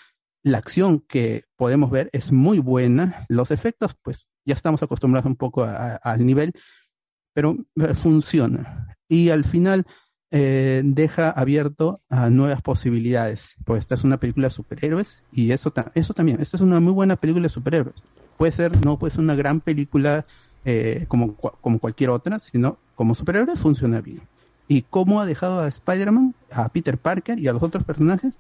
La 0.44 0.58
acción 0.58 1.00
que 1.00 1.46
podemos 1.56 1.90
ver 1.90 2.10
es 2.12 2.34
muy 2.34 2.60
buena. 2.60 3.26
Los 3.30 3.52
efectos, 3.52 3.96
pues 4.04 4.28
ya 4.46 4.54
estamos 4.54 4.84
acostumbrados 4.84 5.26
un 5.26 5.38
poco 5.38 5.64
al 5.64 6.26
nivel, 6.26 6.52
pero 7.34 7.56
eh, 7.78 7.96
funciona. 7.96 8.98
Y 9.08 9.30
al 9.30 9.46
final 9.46 9.86
eh, 10.38 10.82
deja 10.84 11.30
abierto 11.30 12.02
a 12.10 12.30
nuevas 12.30 12.62
posibilidades. 12.62 13.56
Pues 13.64 13.80
esta 13.80 13.96
es 13.96 14.04
una 14.04 14.18
película 14.18 14.48
de 14.48 14.54
superhéroes 14.54 15.24
y 15.32 15.52
eso, 15.52 15.72
ta- 15.72 15.94
eso 15.96 16.14
también, 16.14 16.42
esta 16.42 16.58
es 16.58 16.62
una 16.62 16.82
muy 16.82 16.92
buena 16.92 17.16
película 17.16 17.44
de 17.44 17.50
superhéroes. 17.54 17.96
Puede 18.38 18.52
ser, 18.52 18.84
no 18.84 19.00
puede 19.00 19.12
ser 19.12 19.22
una 19.22 19.36
gran 19.36 19.62
película 19.62 20.26
eh, 20.66 21.06
como, 21.08 21.36
como 21.36 21.80
cualquier 21.80 22.10
otra, 22.10 22.40
sino 22.40 22.78
como 22.96 23.16
superhéroe 23.16 23.56
funciona 23.56 24.02
bien. 24.02 24.24
Y 24.68 24.82
cómo 24.82 25.22
ha 25.22 25.26
dejado 25.26 25.62
a 25.62 25.70
Spider-Man, 25.70 26.36
a 26.52 26.68
Peter 26.68 26.98
Parker 26.98 27.40
y 27.40 27.48
a 27.48 27.54
los 27.54 27.64
otros 27.64 27.86
personajes, 27.86 28.34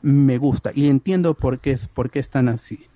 me 0.00 0.38
gusta 0.38 0.70
y 0.74 0.88
entiendo 0.88 1.34
por 1.34 1.58
qué, 1.58 1.72
es- 1.72 1.86
por 1.86 2.10
qué 2.10 2.18
están 2.20 2.48
así. 2.48 2.86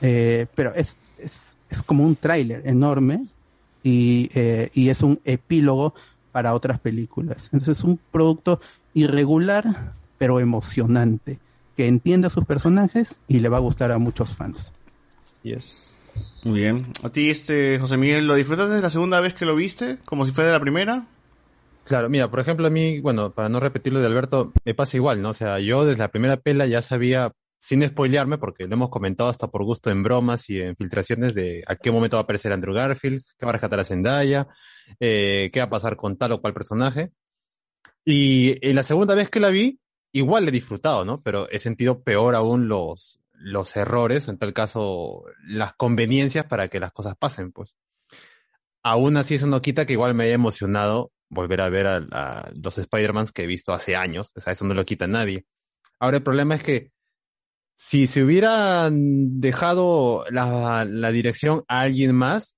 Eh, 0.00 0.46
pero 0.56 0.74
es, 0.74 0.98
es, 1.18 1.56
es 1.70 1.82
como 1.84 2.02
un 2.04 2.16
tráiler 2.16 2.62
enorme 2.66 3.26
y, 3.84 4.30
eh, 4.34 4.68
y 4.74 4.88
es 4.88 5.00
un 5.02 5.20
epílogo 5.24 5.94
para 6.34 6.52
otras 6.52 6.80
películas. 6.80 7.44
Entonces 7.52 7.78
es 7.78 7.84
un 7.84 8.00
producto 8.10 8.60
irregular, 8.92 9.92
pero 10.18 10.40
emocionante, 10.40 11.38
que 11.76 11.86
entiende 11.86 12.26
a 12.26 12.30
sus 12.30 12.44
personajes 12.44 13.20
y 13.28 13.38
le 13.38 13.48
va 13.48 13.58
a 13.58 13.60
gustar 13.60 13.92
a 13.92 13.98
muchos 13.98 14.34
fans. 14.34 14.72
Yes. 15.44 15.94
Muy 16.42 16.62
bien. 16.62 16.88
¿A 17.04 17.10
ti, 17.10 17.30
este, 17.30 17.78
José 17.78 17.96
Miguel, 17.96 18.26
lo 18.26 18.34
disfrutaste 18.34 18.80
la 18.80 18.90
segunda 18.90 19.20
vez 19.20 19.34
que 19.34 19.44
lo 19.44 19.54
viste? 19.54 19.98
¿Como 20.04 20.26
si 20.26 20.32
fuera 20.32 20.50
la 20.50 20.58
primera? 20.58 21.06
Claro, 21.84 22.10
mira, 22.10 22.28
por 22.28 22.40
ejemplo, 22.40 22.66
a 22.66 22.70
mí, 22.70 22.98
bueno, 22.98 23.30
para 23.30 23.48
no 23.48 23.60
repetir 23.60 23.92
lo 23.92 24.00
de 24.00 24.06
Alberto, 24.06 24.52
me 24.64 24.74
pasa 24.74 24.96
igual, 24.96 25.22
¿no? 25.22 25.28
O 25.28 25.34
sea, 25.34 25.60
yo 25.60 25.84
desde 25.84 26.00
la 26.00 26.08
primera 26.08 26.36
pela 26.36 26.66
ya 26.66 26.82
sabía, 26.82 27.30
sin 27.64 27.82
spoilearme, 27.82 28.36
porque 28.36 28.66
lo 28.66 28.74
hemos 28.74 28.90
comentado 28.90 29.30
hasta 29.30 29.48
por 29.48 29.64
gusto 29.64 29.88
en 29.88 30.02
bromas 30.02 30.50
y 30.50 30.60
en 30.60 30.76
filtraciones 30.76 31.34
de 31.34 31.64
a 31.66 31.76
qué 31.76 31.90
momento 31.90 32.18
va 32.18 32.20
a 32.20 32.24
aparecer 32.24 32.52
Andrew 32.52 32.74
Garfield, 32.74 33.22
qué 33.38 33.46
va 33.46 33.50
a 33.50 33.52
rescatar 33.54 33.80
a 33.80 33.84
Zendaya, 33.84 34.48
eh, 35.00 35.48
qué 35.50 35.60
va 35.60 35.64
a 35.64 35.70
pasar 35.70 35.96
con 35.96 36.18
tal 36.18 36.32
o 36.32 36.42
cual 36.42 36.52
personaje. 36.52 37.12
Y 38.04 38.58
en 38.68 38.76
la 38.76 38.82
segunda 38.82 39.14
vez 39.14 39.30
que 39.30 39.40
la 39.40 39.48
vi, 39.48 39.80
igual 40.12 40.44
le 40.44 40.50
he 40.50 40.52
disfrutado, 40.52 41.06
¿no? 41.06 41.22
Pero 41.22 41.48
he 41.48 41.58
sentido 41.58 42.02
peor 42.02 42.34
aún 42.34 42.68
los, 42.68 43.18
los 43.32 43.74
errores, 43.76 44.28
en 44.28 44.36
tal 44.36 44.52
caso, 44.52 45.24
las 45.46 45.74
conveniencias 45.74 46.44
para 46.44 46.68
que 46.68 46.80
las 46.80 46.92
cosas 46.92 47.16
pasen, 47.16 47.50
pues. 47.50 47.76
Aún 48.82 49.16
así, 49.16 49.36
eso 49.36 49.46
no 49.46 49.62
quita 49.62 49.86
que 49.86 49.94
igual 49.94 50.12
me 50.12 50.24
haya 50.24 50.34
emocionado 50.34 51.12
volver 51.30 51.62
a 51.62 51.70
ver 51.70 51.86
a, 51.86 51.96
a 52.12 52.50
los 52.62 52.76
Spider-Mans 52.76 53.32
que 53.32 53.44
he 53.44 53.46
visto 53.46 53.72
hace 53.72 53.96
años. 53.96 54.32
O 54.36 54.40
sea, 54.40 54.52
eso 54.52 54.66
no 54.66 54.74
lo 54.74 54.84
quita 54.84 55.06
nadie. 55.06 55.46
Ahora, 55.98 56.18
el 56.18 56.22
problema 56.22 56.56
es 56.56 56.62
que 56.62 56.93
si 57.76 58.06
se 58.06 58.22
hubieran 58.22 59.40
dejado 59.40 60.24
la, 60.30 60.84
dirección 61.12 61.64
a 61.68 61.80
alguien 61.80 62.14
más, 62.14 62.56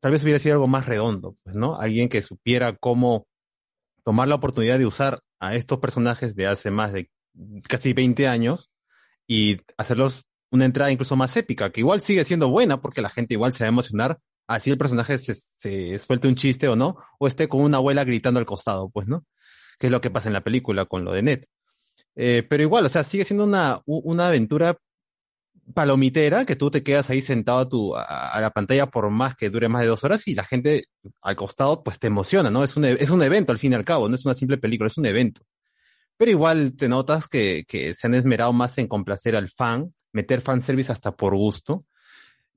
tal 0.00 0.12
vez 0.12 0.22
hubiera 0.22 0.38
sido 0.38 0.54
algo 0.54 0.68
más 0.68 0.86
redondo, 0.86 1.36
pues, 1.42 1.56
¿no? 1.56 1.78
Alguien 1.80 2.08
que 2.08 2.22
supiera 2.22 2.74
cómo 2.74 3.26
tomar 4.04 4.28
la 4.28 4.36
oportunidad 4.36 4.78
de 4.78 4.86
usar 4.86 5.20
a 5.40 5.54
estos 5.54 5.78
personajes 5.78 6.34
de 6.36 6.46
hace 6.46 6.70
más 6.70 6.92
de 6.92 7.10
casi 7.68 7.92
20 7.92 8.28
años 8.28 8.70
y 9.26 9.58
hacerlos 9.76 10.24
una 10.50 10.64
entrada 10.64 10.92
incluso 10.92 11.16
más 11.16 11.36
épica, 11.36 11.70
que 11.70 11.80
igual 11.80 12.00
sigue 12.00 12.24
siendo 12.24 12.48
buena 12.48 12.80
porque 12.80 13.02
la 13.02 13.10
gente 13.10 13.34
igual 13.34 13.52
se 13.52 13.64
va 13.64 13.68
a 13.68 13.72
emocionar 13.72 14.16
así 14.46 14.70
el 14.70 14.78
personaje 14.78 15.18
se, 15.18 15.34
se 15.34 15.98
suelte 15.98 16.28
un 16.28 16.36
chiste 16.36 16.68
o 16.68 16.76
no, 16.76 16.96
o 17.18 17.26
esté 17.26 17.48
con 17.48 17.62
una 17.62 17.78
abuela 17.78 18.04
gritando 18.04 18.40
al 18.40 18.46
costado, 18.46 18.88
pues, 18.90 19.06
¿no? 19.08 19.24
Que 19.78 19.86
es 19.88 19.90
lo 19.90 20.00
que 20.00 20.10
pasa 20.10 20.28
en 20.28 20.34
la 20.34 20.44
película 20.44 20.86
con 20.86 21.04
lo 21.04 21.12
de 21.12 21.22
Ned. 21.22 21.44
Eh, 22.16 22.44
pero 22.48 22.62
igual, 22.62 22.86
o 22.86 22.88
sea, 22.88 23.04
sigue 23.04 23.24
siendo 23.24 23.44
una, 23.44 23.80
una 23.86 24.28
aventura 24.28 24.76
palomitera 25.74 26.44
que 26.44 26.56
tú 26.56 26.70
te 26.70 26.82
quedas 26.82 27.10
ahí 27.10 27.20
sentado 27.22 27.58
a, 27.58 27.68
tu, 27.68 27.96
a, 27.96 28.02
a 28.30 28.40
la 28.40 28.50
pantalla 28.50 28.86
por 28.86 29.10
más 29.10 29.34
que 29.34 29.50
dure 29.50 29.68
más 29.68 29.82
de 29.82 29.88
dos 29.88 30.04
horas 30.04 30.26
y 30.28 30.34
la 30.34 30.44
gente 30.44 30.84
al 31.22 31.36
costado 31.36 31.82
pues 31.82 31.98
te 31.98 32.06
emociona, 32.06 32.50
¿no? 32.50 32.62
Es 32.64 32.76
un, 32.76 32.84
e- 32.84 32.96
es 33.00 33.10
un 33.10 33.22
evento 33.22 33.52
al 33.52 33.58
fin 33.58 33.72
y 33.72 33.74
al 33.74 33.84
cabo, 33.84 34.08
no 34.08 34.14
es 34.14 34.24
una 34.24 34.34
simple 34.34 34.58
película, 34.58 34.86
es 34.88 34.98
un 34.98 35.06
evento. 35.06 35.42
Pero 36.16 36.30
igual 36.30 36.74
te 36.76 36.88
notas 36.88 37.28
que, 37.28 37.64
que 37.68 37.94
se 37.94 38.06
han 38.06 38.14
esmerado 38.14 38.52
más 38.52 38.78
en 38.78 38.88
complacer 38.88 39.36
al 39.36 39.48
fan, 39.50 39.94
meter 40.12 40.40
fanservice 40.40 40.92
hasta 40.92 41.16
por 41.16 41.34
gusto, 41.36 41.84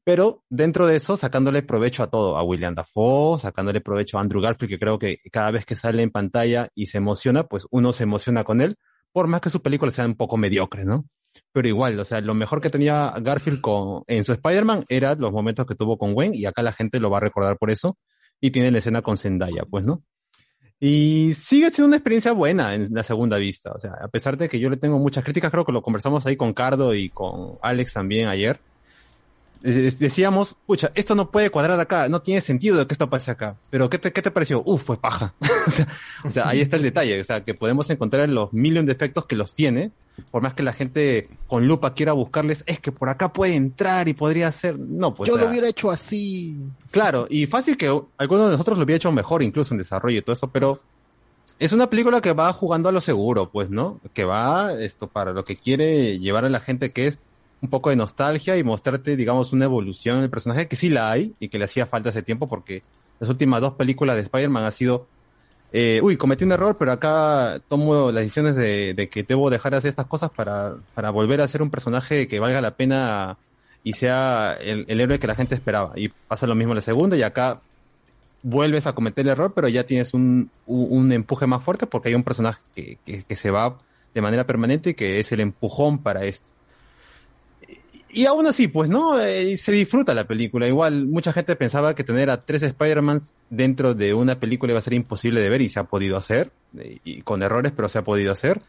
pero 0.03 0.43
dentro 0.49 0.87
de 0.87 0.95
eso 0.97 1.17
sacándole 1.17 1.63
provecho 1.63 2.03
a 2.03 2.09
todo, 2.09 2.37
a 2.37 2.43
William 2.43 2.75
Dafoe, 2.75 3.39
sacándole 3.39 3.81
provecho 3.81 4.17
a 4.17 4.21
Andrew 4.21 4.41
Garfield, 4.41 4.71
que 4.71 4.79
creo 4.79 4.99
que 4.99 5.19
cada 5.31 5.51
vez 5.51 5.65
que 5.65 5.75
sale 5.75 6.03
en 6.03 6.11
pantalla 6.11 6.69
y 6.75 6.87
se 6.87 6.97
emociona, 6.97 7.43
pues 7.45 7.67
uno 7.71 7.93
se 7.93 8.03
emociona 8.03 8.43
con 8.43 8.61
él, 8.61 8.75
por 9.11 9.27
más 9.27 9.41
que 9.41 9.49
sus 9.49 9.61
películas 9.61 9.95
sean 9.95 10.11
un 10.11 10.15
poco 10.15 10.37
mediocres, 10.37 10.85
¿no? 10.85 11.05
Pero 11.51 11.67
igual, 11.67 11.99
o 11.99 12.05
sea, 12.05 12.21
lo 12.21 12.33
mejor 12.33 12.61
que 12.61 12.69
tenía 12.69 13.13
Garfield 13.21 13.61
con, 13.61 14.03
en 14.07 14.23
su 14.23 14.33
Spider-Man 14.33 14.85
era 14.89 15.15
los 15.15 15.31
momentos 15.31 15.65
que 15.65 15.75
tuvo 15.75 15.97
con 15.97 16.13
Gwen, 16.13 16.33
y 16.33 16.45
acá 16.45 16.61
la 16.61 16.71
gente 16.71 16.99
lo 16.99 17.09
va 17.09 17.17
a 17.17 17.21
recordar 17.21 17.57
por 17.57 17.71
eso, 17.71 17.97
y 18.39 18.51
tiene 18.51 18.71
la 18.71 18.79
escena 18.79 19.01
con 19.01 19.17
Zendaya, 19.17 19.63
pues, 19.69 19.85
¿no? 19.85 20.03
Y 20.79 21.33
sigue 21.33 21.71
siendo 21.71 21.87
una 21.87 21.97
experiencia 21.97 22.31
buena 22.31 22.73
en 22.73 22.87
la 22.93 23.03
segunda 23.03 23.37
vista. 23.37 23.71
O 23.73 23.79
sea, 23.79 23.95
a 24.01 24.07
pesar 24.07 24.37
de 24.37 24.47
que 24.47 24.59
yo 24.59 24.69
le 24.69 24.77
tengo 24.77 24.97
muchas 24.97 25.25
críticas, 25.25 25.51
creo 25.51 25.65
que 25.65 25.73
lo 25.73 25.81
conversamos 25.81 26.25
ahí 26.25 26.37
con 26.37 26.53
Cardo 26.53 26.93
y 26.93 27.09
con 27.09 27.57
Alex 27.61 27.93
también 27.93 28.29
ayer. 28.29 28.61
Eh, 29.63 29.93
Decíamos, 29.99 30.55
pucha, 30.65 30.91
esto 30.95 31.15
no 31.15 31.31
puede 31.31 31.49
cuadrar 31.49 31.79
acá, 31.79 32.07
no 32.07 32.21
tiene 32.21 32.41
sentido 32.41 32.85
que 32.87 32.93
esto 32.93 33.09
pase 33.09 33.31
acá. 33.31 33.55
Pero, 33.69 33.89
¿qué 33.89 33.97
te, 33.99 34.11
qué 34.11 34.21
te 34.21 34.31
pareció? 34.31 34.63
Uf, 34.65 34.83
fue 34.83 34.97
paja. 34.97 35.33
o, 35.67 35.71
sea, 35.71 35.87
o 36.23 36.31
sea, 36.31 36.49
ahí 36.49 36.61
está 36.61 36.77
el 36.77 36.83
detalle. 36.83 37.19
O 37.19 37.23
sea, 37.23 37.43
que 37.43 37.53
podemos 37.53 37.89
encontrar 37.89 38.29
los 38.29 38.53
millones 38.53 38.87
de 38.87 38.93
efectos 38.93 39.25
que 39.25 39.35
los 39.35 39.53
tiene. 39.53 39.91
Por 40.31 40.41
más 40.41 40.53
que 40.53 40.63
la 40.63 40.73
gente 40.73 41.29
con 41.47 41.67
lupa 41.67 41.93
quiera 41.93 42.11
buscarles, 42.11 42.63
es 42.65 42.79
que 42.81 42.91
por 42.91 43.09
acá 43.09 43.31
puede 43.31 43.55
entrar 43.55 44.09
y 44.09 44.13
podría 44.13 44.51
ser. 44.51 44.77
No, 44.77 45.15
pues. 45.15 45.29
Yo 45.29 45.35
o 45.35 45.37
lo 45.37 45.47
hubiera 45.47 45.67
hecho 45.67 45.91
así. 45.91 46.57
Claro, 46.91 47.25
y 47.29 47.45
fácil 47.45 47.77
que 47.77 47.87
alguno 48.17 48.45
de 48.45 48.51
nosotros 48.51 48.77
lo 48.77 48.83
hubiera 48.83 48.97
hecho 48.97 49.11
mejor, 49.13 49.43
incluso 49.43 49.73
en 49.73 49.77
desarrollo 49.77 50.17
y 50.17 50.21
todo 50.21 50.33
eso, 50.33 50.49
pero 50.51 50.81
es 51.59 51.73
una 51.73 51.89
película 51.89 52.21
que 52.21 52.33
va 52.33 52.51
jugando 52.53 52.89
a 52.89 52.91
lo 52.91 53.01
seguro, 53.01 53.49
pues, 53.49 53.69
¿no? 53.69 53.99
Que 54.13 54.23
va 54.23 54.73
esto 54.73 55.07
para 55.07 55.33
lo 55.33 55.43
que 55.45 55.57
quiere 55.57 56.17
llevar 56.19 56.45
a 56.45 56.49
la 56.49 56.59
gente, 56.59 56.91
que 56.91 57.07
es 57.07 57.19
un 57.61 57.69
poco 57.69 57.89
de 57.89 57.95
nostalgia 57.95 58.57
y 58.57 58.63
mostrarte, 58.63 59.15
digamos, 59.15 59.53
una 59.53 59.65
evolución 59.65 60.17
en 60.17 60.23
el 60.23 60.29
personaje, 60.29 60.67
que 60.67 60.75
sí 60.75 60.89
la 60.89 61.11
hay 61.11 61.33
y 61.39 61.49
que 61.49 61.57
le 61.59 61.65
hacía 61.65 61.85
falta 61.85 62.09
ese 62.09 62.23
tiempo, 62.23 62.47
porque 62.47 62.83
las 63.19 63.29
últimas 63.29 63.61
dos 63.61 63.73
películas 63.73 64.15
de 64.15 64.21
Spider-Man 64.23 64.65
ha 64.65 64.71
sido, 64.71 65.07
eh, 65.73 65.99
uy, 66.01 66.15
cometí 66.15 66.45
un 66.45 66.53
error, 66.53 66.77
pero 66.77 66.91
acá 66.91 67.59
tomo 67.67 68.11
las 68.11 68.23
decisiones 68.23 68.55
de, 68.55 69.09
que 69.11 69.23
debo 69.23 69.49
dejar 69.49 69.71
de 69.71 69.79
hacer 69.79 69.89
estas 69.89 70.05
cosas 70.05 70.29
para, 70.29 70.75
para 70.95 71.09
volver 71.09 71.41
a 71.41 71.47
ser 71.47 71.61
un 71.61 71.69
personaje 71.69 72.27
que 72.27 72.39
valga 72.39 72.61
la 72.61 72.75
pena 72.75 73.37
y 73.83 73.93
sea 73.93 74.57
el, 74.59 74.85
héroe 74.87 75.19
que 75.19 75.27
la 75.27 75.35
gente 75.35 75.55
esperaba. 75.55 75.93
Y 75.95 76.09
pasa 76.09 76.47
lo 76.47 76.55
mismo 76.55 76.71
en 76.71 76.77
la 76.77 76.81
segunda 76.81 77.17
y 77.17 77.23
acá 77.23 77.59
vuelves 78.41 78.87
a 78.87 78.93
cometer 78.93 79.25
el 79.25 79.31
error, 79.31 79.53
pero 79.53 79.67
ya 79.67 79.85
tienes 79.85 80.13
un, 80.13 80.49
un, 80.65 80.87
un 80.89 81.11
empuje 81.11 81.45
más 81.45 81.61
fuerte 81.61 81.87
porque 81.87 82.09
hay 82.09 82.15
un 82.15 82.23
personaje 82.23 82.61
que, 82.73 82.97
que, 83.05 83.23
que 83.23 83.35
se 83.35 83.51
va 83.51 83.77
de 84.13 84.21
manera 84.21 84.45
permanente 84.45 84.91
y 84.91 84.93
que 84.93 85.19
es 85.19 85.31
el 85.33 85.41
empujón 85.41 85.99
para 85.99 86.23
esto. 86.23 86.47
Y 88.11 88.25
aún 88.25 88.47
así, 88.47 88.67
pues, 88.67 88.89
¿no? 88.89 89.19
Eh, 89.19 89.57
se 89.57 89.71
disfruta 89.71 90.13
la 90.13 90.25
película. 90.25 90.67
Igual, 90.67 91.07
mucha 91.07 91.31
gente 91.31 91.55
pensaba 91.55 91.93
que 91.93 92.03
tener 92.03 92.29
a 92.29 92.39
tres 92.39 92.63
Spider-Mans 92.63 93.35
dentro 93.49 93.93
de 93.93 94.13
una 94.13 94.39
película 94.39 94.71
iba 94.71 94.79
a 94.79 94.83
ser 94.83 94.93
imposible 94.93 95.41
de 95.41 95.49
ver 95.49 95.61
y 95.61 95.69
se 95.69 95.79
ha 95.79 95.83
podido 95.83 96.17
hacer, 96.17 96.51
eh, 96.77 96.99
y 97.03 97.21
con 97.21 97.43
errores, 97.43 97.71
pero 97.75 97.89
se 97.89 97.99
ha 97.99 98.03
podido 98.03 98.31
hacer. 98.31 98.61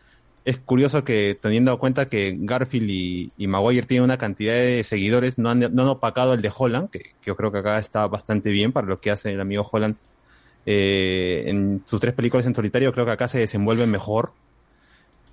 Es 0.45 0.59
curioso 0.59 1.05
que, 1.05 1.37
teniendo 1.41 1.73
en 1.73 1.79
cuenta 1.79 2.09
que 2.09 2.35
Garfield 2.37 2.91
y, 2.91 3.47
Maguire 3.47 3.87
tienen 3.87 4.05
una 4.05 4.19
cantidad 4.19 4.55
de 4.55 4.85
seguidores, 4.85 5.39
no 5.39 5.51
han, 5.51 5.61
no 5.61 5.83
han 5.83 5.89
opacado 5.89 6.35
el 6.35 6.43
de 6.43 6.51
Holland, 6.57 6.91
que, 6.91 6.99
que 7.01 7.27
yo 7.27 7.37
creo 7.37 7.53
que 7.53 7.59
acá 7.59 7.79
está 7.79 8.07
bastante 8.07 8.51
bien 8.51 8.73
para 8.73 8.87
lo 8.87 8.97
que 8.99 9.11
hace 9.11 9.33
el 9.33 9.41
amigo 9.41 9.67
Holland 9.71 9.97
eh, 10.67 11.45
en 11.47 11.83
sus 11.87 12.01
tres 12.01 12.15
películas 12.15 12.47
en 12.47 12.55
solitario, 12.55 12.93
creo 12.93 13.07
que 13.07 13.13
acá 13.13 13.29
se 13.29 13.39
desenvuelve 13.39 13.87
mejor. 13.87 14.33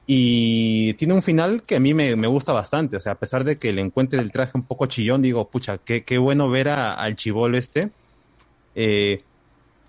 Y 0.09 0.93
tiene 0.93 1.13
un 1.13 1.21
final 1.21 1.63
que 1.63 1.75
a 1.75 1.79
mí 1.81 1.93
me, 1.93 2.15
me 2.15 2.27
gusta 2.27 2.53
bastante. 2.53 2.95
O 2.95 2.99
sea, 3.01 3.11
a 3.11 3.15
pesar 3.15 3.43
de 3.43 3.57
que 3.57 3.73
le 3.73 3.81
encuentre 3.81 4.19
el 4.21 4.31
traje 4.31 4.53
un 4.55 4.63
poco 4.63 4.85
chillón, 4.85 5.21
digo, 5.21 5.49
pucha, 5.49 5.79
qué, 5.79 6.03
qué 6.05 6.17
bueno 6.17 6.49
ver 6.49 6.69
a- 6.69 6.93
al 6.93 7.15
chivolo 7.17 7.57
este. 7.57 7.89
eh, 8.73 9.21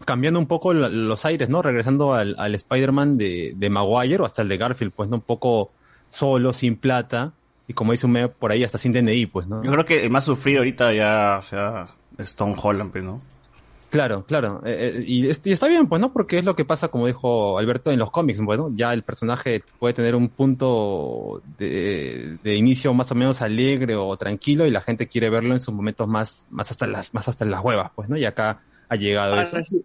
cambiando 0.05 0.39
un 0.41 0.47
poco 0.47 0.73
los 0.75 1.25
aires, 1.25 1.49
¿no? 1.49 1.61
Regresando 1.63 2.15
al, 2.15 2.35
al 2.39 2.55
Spider-Man 2.55 3.17
de, 3.19 3.53
de 3.57 3.71
Maguire 3.71 4.23
o 4.23 4.27
hasta 4.27 4.43
el 4.43 4.49
de 4.49 4.57
Garfield, 4.57 4.93
pues, 4.93 5.09
¿no? 5.09 5.17
Un 5.17 5.23
poco 5.23 5.71
solo, 6.09 6.53
sin 6.53 6.77
plata. 6.77 7.33
Y 7.67 7.73
como 7.75 7.93
dice 7.93 8.07
un 8.07 8.13
medio 8.13 8.33
por 8.33 8.51
ahí, 8.51 8.65
hasta 8.65 8.79
sin 8.79 8.93
DNI, 8.93 9.27
pues, 9.27 9.47
¿no? 9.47 9.63
Yo 9.63 9.71
creo 9.73 9.85
que 9.85 10.03
el 10.03 10.11
más 10.11 10.25
sufrido 10.25 10.59
ahorita 10.61 10.93
ya, 10.95 11.37
o 11.39 11.43
sea, 11.43 11.87
es 12.17 12.35
Holland, 12.39 12.91
pues, 12.93 13.05
¿no? 13.05 13.21
Claro, 13.91 14.25
claro. 14.27 14.61
Eh, 14.67 14.93
eh, 14.99 15.05
y, 15.07 15.29
es- 15.29 15.41
y 15.45 15.53
está 15.53 15.67
bien, 15.67 15.87
pues, 15.87 16.01
¿no? 16.01 16.13
Porque 16.13 16.39
es 16.39 16.45
lo 16.45 16.55
que 16.55 16.65
pasa, 16.67 16.89
como 16.89 17.07
dijo 17.07 17.59
Alberto, 17.59 17.91
en 17.91 17.99
los 17.99 18.11
cómics, 18.11 18.39
bueno, 18.41 18.71
ya 18.75 18.93
el 18.93 19.03
personaje 19.03 19.63
puede 19.79 19.95
tener 19.95 20.15
un 20.15 20.29
punto 20.29 21.41
de, 21.59 22.37
de 22.43 22.55
inicio 22.57 22.93
más 22.93 23.11
o 23.11 23.15
menos 23.15 23.41
alegre 23.41 23.97
o 23.97 24.17
tranquilo 24.17 24.67
y 24.67 24.71
la 24.71 24.81
gente 24.83 25.07
quiere 25.09 25.31
verlo 25.31 25.55
en 25.55 25.61
sus 25.61 25.73
momentos 25.75 26.07
más, 26.07 26.47
más 26.51 26.71
hasta 26.71 26.87
las, 26.87 27.15
más 27.15 27.29
hasta 27.29 27.45
las 27.45 27.65
huevas, 27.65 27.91
pues, 27.95 28.09
¿no? 28.09 28.17
Y 28.19 28.25
acá 28.27 28.61
ha 28.89 28.97
llegado 28.97 29.35
Ah, 29.35 29.43
eso. 29.43 29.57
reci- 29.57 29.83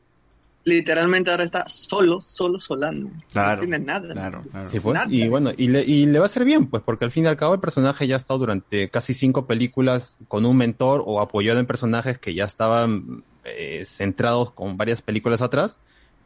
Literalmente 0.65 1.29
ahora 1.29 1.43
está 1.43 1.65
solo, 1.67 2.21
solo 2.21 2.57
solano. 2.57 3.11
Claro, 3.33 3.63
No 3.63 3.67
tiene 3.67 3.79
nada. 3.85 4.13
Claro, 4.13 4.41
claro. 4.49 4.69
Sí, 4.69 4.79
pues, 4.79 4.93
Nada. 4.93 5.07
y 5.13 5.27
bueno, 5.27 5.51
y 5.57 5.67
le, 5.67 5.83
y 5.83 6.05
le 6.05 6.19
va 6.19 6.25
a 6.25 6.29
ser 6.29 6.45
bien, 6.45 6.67
pues, 6.67 6.81
porque 6.85 7.03
al 7.03 7.11
fin 7.11 7.25
y 7.25 7.27
al 7.27 7.35
cabo 7.35 7.53
el 7.53 7.59
personaje 7.59 8.07
ya 8.07 8.15
ha 8.15 8.17
estado 8.17 8.39
durante 8.39 8.89
casi 8.89 9.13
cinco 9.13 9.45
películas 9.45 10.19
con 10.29 10.45
un 10.45 10.55
mentor 10.55 11.03
o 11.05 11.19
apoyado 11.19 11.59
en 11.59 11.65
personajes 11.65 12.17
que 12.17 12.33
ya 12.33 12.45
estaban 12.45 13.25
eh, 13.45 13.83
centrados 13.85 14.51
con 14.51 14.77
varias 14.77 15.01
películas 15.01 15.41
atrás. 15.41 15.77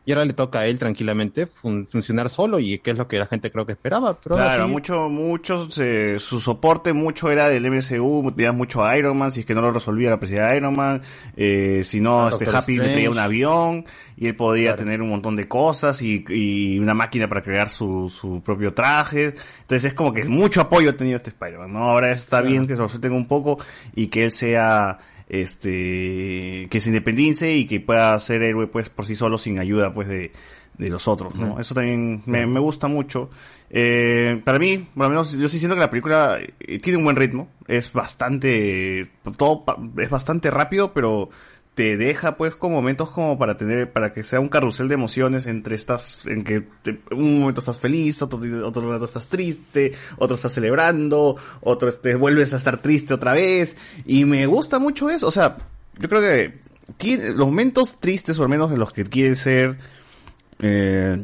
Y 0.06 0.14
ahora 0.14 0.24
le 0.24 0.32
toca 0.32 0.60
a 0.60 0.68
él 0.68 0.80
tranquilamente 0.80 1.48
fun- 1.48 1.86
funcionar 1.86 2.30
solo 2.30 2.60
y 2.60 2.78
que 2.78 2.92
es 2.92 2.98
lo 2.98 3.10
que 3.10 3.20
la 3.20 3.26
gente 3.26 3.52
creo 3.52 3.66
que 3.66 3.74
esperaba. 3.74 4.18
Pero 4.18 4.36
Claro, 4.38 4.64
sí- 4.64 4.72
mucho, 4.72 5.10
mucho, 5.10 5.68
eh, 5.82 6.16
su 6.18 6.40
soporte 6.40 6.94
mucho 6.94 7.30
era 7.30 7.50
del 7.50 7.66
MCU, 7.66 8.32
tenía 8.34 8.54
mucho 8.54 8.90
Iron 8.96 9.18
Man, 9.18 9.34
si 9.34 9.42
es 9.42 9.46
que 9.46 9.54
no 9.54 9.60
lo 9.60 9.72
resolvía 9.72 10.10
la 10.10 10.18
presidenta 10.18 10.52
de 10.52 10.58
Iron 10.60 10.78
Man, 10.78 11.02
eh, 11.36 11.82
si 11.84 12.00
no, 12.00 12.28
Ah, 12.28 12.30
este 12.30 12.46
Happy 12.56 12.78
le 12.78 12.88
traía 12.94 13.10
un 13.12 13.20
avión, 13.20 13.86
y 14.16 14.28
él 14.28 14.36
podía 14.38 14.78
tener 14.78 15.02
un 15.02 15.10
montón 15.10 15.36
de 15.36 15.46
cosas, 15.50 16.02
y, 16.02 16.24
y 16.30 16.80
una 16.80 16.94
máquina 16.94 17.28
para 17.28 17.42
crear 17.42 17.70
su, 17.70 18.08
su 18.08 18.42
propio 18.42 18.74
traje, 18.74 19.34
entonces 19.60 19.84
es 19.84 19.94
como 19.94 20.14
que 20.14 20.24
mucho 20.24 20.62
apoyo 20.62 20.90
ha 20.92 20.94
tenido 20.96 21.18
este 21.18 21.32
Spider-Man, 21.32 21.74
¿no? 21.74 21.80
Ahora 21.84 22.14
está 22.14 22.42
bien 22.42 22.66
que 22.66 22.76
se 22.78 22.82
lo 22.82 22.88
suelten 22.88 23.12
un 23.12 23.28
poco, 23.28 23.60
y 23.94 24.08
que 24.08 24.24
él 24.24 24.32
sea, 24.32 25.00
este, 25.30 26.68
que 26.70 26.80
se 26.80 26.90
independice 26.90 27.56
y 27.56 27.66
que 27.66 27.80
pueda 27.80 28.18
ser 28.20 28.44
héroe 28.44 28.68
pues 28.68 28.90
por 28.90 29.06
sí 29.06 29.16
solo 29.16 29.38
sin 29.38 29.60
ayuda 29.60 29.94
pues 29.94 30.08
de, 30.08 30.32
de 30.78 30.90
los 30.90 31.08
otros, 31.08 31.36
¿no? 31.36 31.60
Eso 31.60 31.74
también 31.74 32.22
me, 32.26 32.46
me 32.46 32.60
gusta 32.60 32.88
mucho. 32.88 33.30
Eh, 33.70 34.42
para 34.44 34.60
mí, 34.60 34.78
por 34.78 35.06
lo 35.06 35.10
menos, 35.10 35.34
yo 35.34 35.50
sí 35.50 35.60
siento 35.60 35.76
que 35.76 35.82
la 35.82 35.90
película 35.90 36.38
eh, 36.40 36.80
tiene 36.80 36.98
un 36.98 37.04
buen 37.04 37.16
ritmo. 37.16 37.50
Es 37.68 37.92
bastante, 37.92 39.10
todo 39.38 39.66
es 39.98 40.10
bastante 40.10 40.52
rápido, 40.52 40.94
pero 40.94 41.30
te 41.78 41.96
deja 41.96 42.38
pues 42.38 42.56
con 42.56 42.72
momentos 42.72 43.12
como 43.12 43.38
para 43.38 43.56
tener, 43.56 43.94
para 43.94 44.12
que 44.12 44.24
sea 44.24 44.40
un 44.40 44.50
carrusel 44.50 44.88
de 44.88 44.96
emociones 44.96 45.46
entre 45.46 45.76
estas, 45.76 46.26
en 46.26 46.44
que 46.44 46.64
te- 46.82 47.00
un 47.12 47.42
momento 47.42 47.60
estás 47.60 47.80
feliz, 47.80 48.20
otro, 48.24 48.40
otro 48.66 48.82
momento 48.82 49.06
estás 49.06 49.28
triste, 49.28 49.94
otro 50.18 50.34
estás 50.34 50.54
celebrando, 50.56 51.36
otro 51.62 51.94
te 51.94 52.16
vuelves 52.16 52.52
a 52.56 52.58
estar 52.58 52.82
triste 52.82 53.14
otra 53.14 53.34
vez, 53.34 53.78
y 54.08 54.26
me 54.26 54.48
gusta 54.48 54.80
mucho 54.80 55.12
eso, 55.12 55.28
o 55.28 55.32
sea, 55.32 55.58
yo 56.00 56.10
creo 56.10 56.20
que 56.20 56.60
los 57.36 57.46
momentos 57.46 57.98
tristes 58.00 58.40
o 58.40 58.44
al 58.44 58.50
menos 58.50 58.72
en 58.72 58.80
los 58.80 58.92
que 58.92 59.04
quiere 59.04 59.36
ser, 59.36 59.78
eh, 60.64 61.24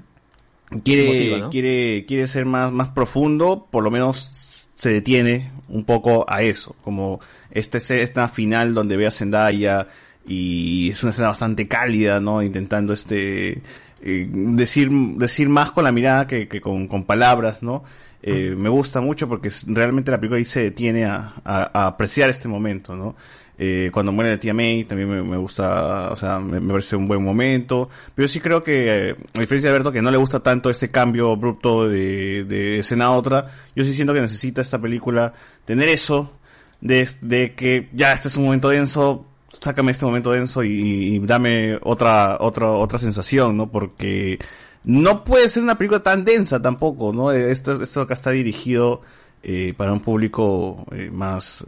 quiere, 0.83 1.05
quiere, 1.49 2.05
quiere 2.05 2.27
ser 2.27 2.45
más, 2.45 2.71
más 2.71 2.89
profundo, 2.89 3.67
por 3.71 3.83
lo 3.83 3.89
menos 3.89 4.67
se 4.75 4.89
detiene 4.89 5.51
un 5.67 5.83
poco 5.83 6.25
a 6.27 6.43
eso, 6.43 6.75
como 6.83 7.19
esta 7.49 7.77
escena 7.79 8.27
final 8.27 8.75
donde 8.75 8.97
ve 8.97 9.07
a 9.07 9.11
Zendaya 9.11 9.87
y 10.25 10.89
es 10.89 11.03
una 11.03 11.11
escena 11.11 11.29
bastante 11.29 11.67
cálida, 11.67 12.19
¿no? 12.19 12.41
Intentando 12.41 12.93
este, 12.93 13.61
eh, 14.01 14.27
decir, 14.31 14.89
decir 15.17 15.49
más 15.49 15.71
con 15.71 15.83
la 15.83 15.91
mirada 15.91 16.27
que, 16.27 16.47
que 16.47 16.61
con, 16.61 16.87
con 16.87 17.03
palabras, 17.05 17.61
¿no? 17.63 17.83
Eh, 18.21 18.55
me 18.57 18.69
gusta 18.69 19.01
mucho 19.01 19.27
porque 19.27 19.49
realmente 19.67 20.09
la 20.11 20.17
película 20.17 20.37
ahí 20.37 20.45
se 20.45 20.61
detiene 20.63 21.05
a, 21.05 21.33
a- 21.43 21.71
a 21.73 21.87
apreciar 21.87 22.29
este 22.29 22.47
momento, 22.47 22.95
¿no? 22.95 23.15
Eh, 23.57 23.91
cuando 23.93 24.11
muere 24.11 24.31
la 24.31 24.39
tía 24.39 24.53
May 24.53 24.83
también 24.85 25.09
me, 25.09 25.21
me 25.21 25.37
gusta, 25.37 26.09
o 26.11 26.15
sea, 26.15 26.39
me, 26.39 26.59
me 26.59 26.69
parece 26.71 26.95
un 26.95 27.07
buen 27.07 27.21
momento. 27.23 27.89
Pero 28.15 28.27
sí 28.27 28.39
creo 28.39 28.63
que, 28.63 29.09
eh, 29.09 29.15
a 29.35 29.39
diferencia 29.41 29.69
de 29.69 29.75
Alberto, 29.75 29.91
que 29.91 30.01
no 30.01 30.09
le 30.09 30.17
gusta 30.17 30.39
tanto 30.41 30.69
este 30.69 30.89
cambio 30.89 31.31
abrupto 31.31 31.87
de, 31.87 32.45
de 32.45 32.79
escena 32.79 33.05
a 33.05 33.11
otra, 33.11 33.47
yo 33.75 33.83
sí 33.85 33.93
siento 33.93 34.13
que 34.13 34.21
necesita 34.21 34.61
esta 34.61 34.79
película 34.79 35.33
tener 35.65 35.89
eso, 35.89 36.33
de, 36.81 37.07
de 37.21 37.53
que 37.55 37.89
ya 37.93 38.13
este 38.13 38.29
es 38.29 38.37
un 38.37 38.45
momento 38.45 38.69
denso, 38.69 39.27
sácame 39.61 39.91
este 39.91 40.05
momento 40.05 40.31
denso 40.31 40.63
y, 40.63 41.15
y 41.15 41.19
dame 41.19 41.77
otra, 41.81 42.37
otra, 42.39 42.71
otra 42.71 42.97
sensación, 42.97 43.57
¿no? 43.57 43.71
Porque 43.71 44.39
no 44.83 45.23
puede 45.23 45.49
ser 45.49 45.63
una 45.63 45.77
película 45.77 46.03
tan 46.03 46.25
densa 46.25 46.61
tampoco, 46.61 47.13
¿no? 47.13 47.31
Esto, 47.31 47.81
esto 47.81 48.01
acá 48.01 48.13
está 48.13 48.31
dirigido 48.31 49.01
eh, 49.45 49.73
para 49.75 49.91
un 49.91 49.99
público 49.99 50.85
eh, 50.91 51.09
más, 51.11 51.65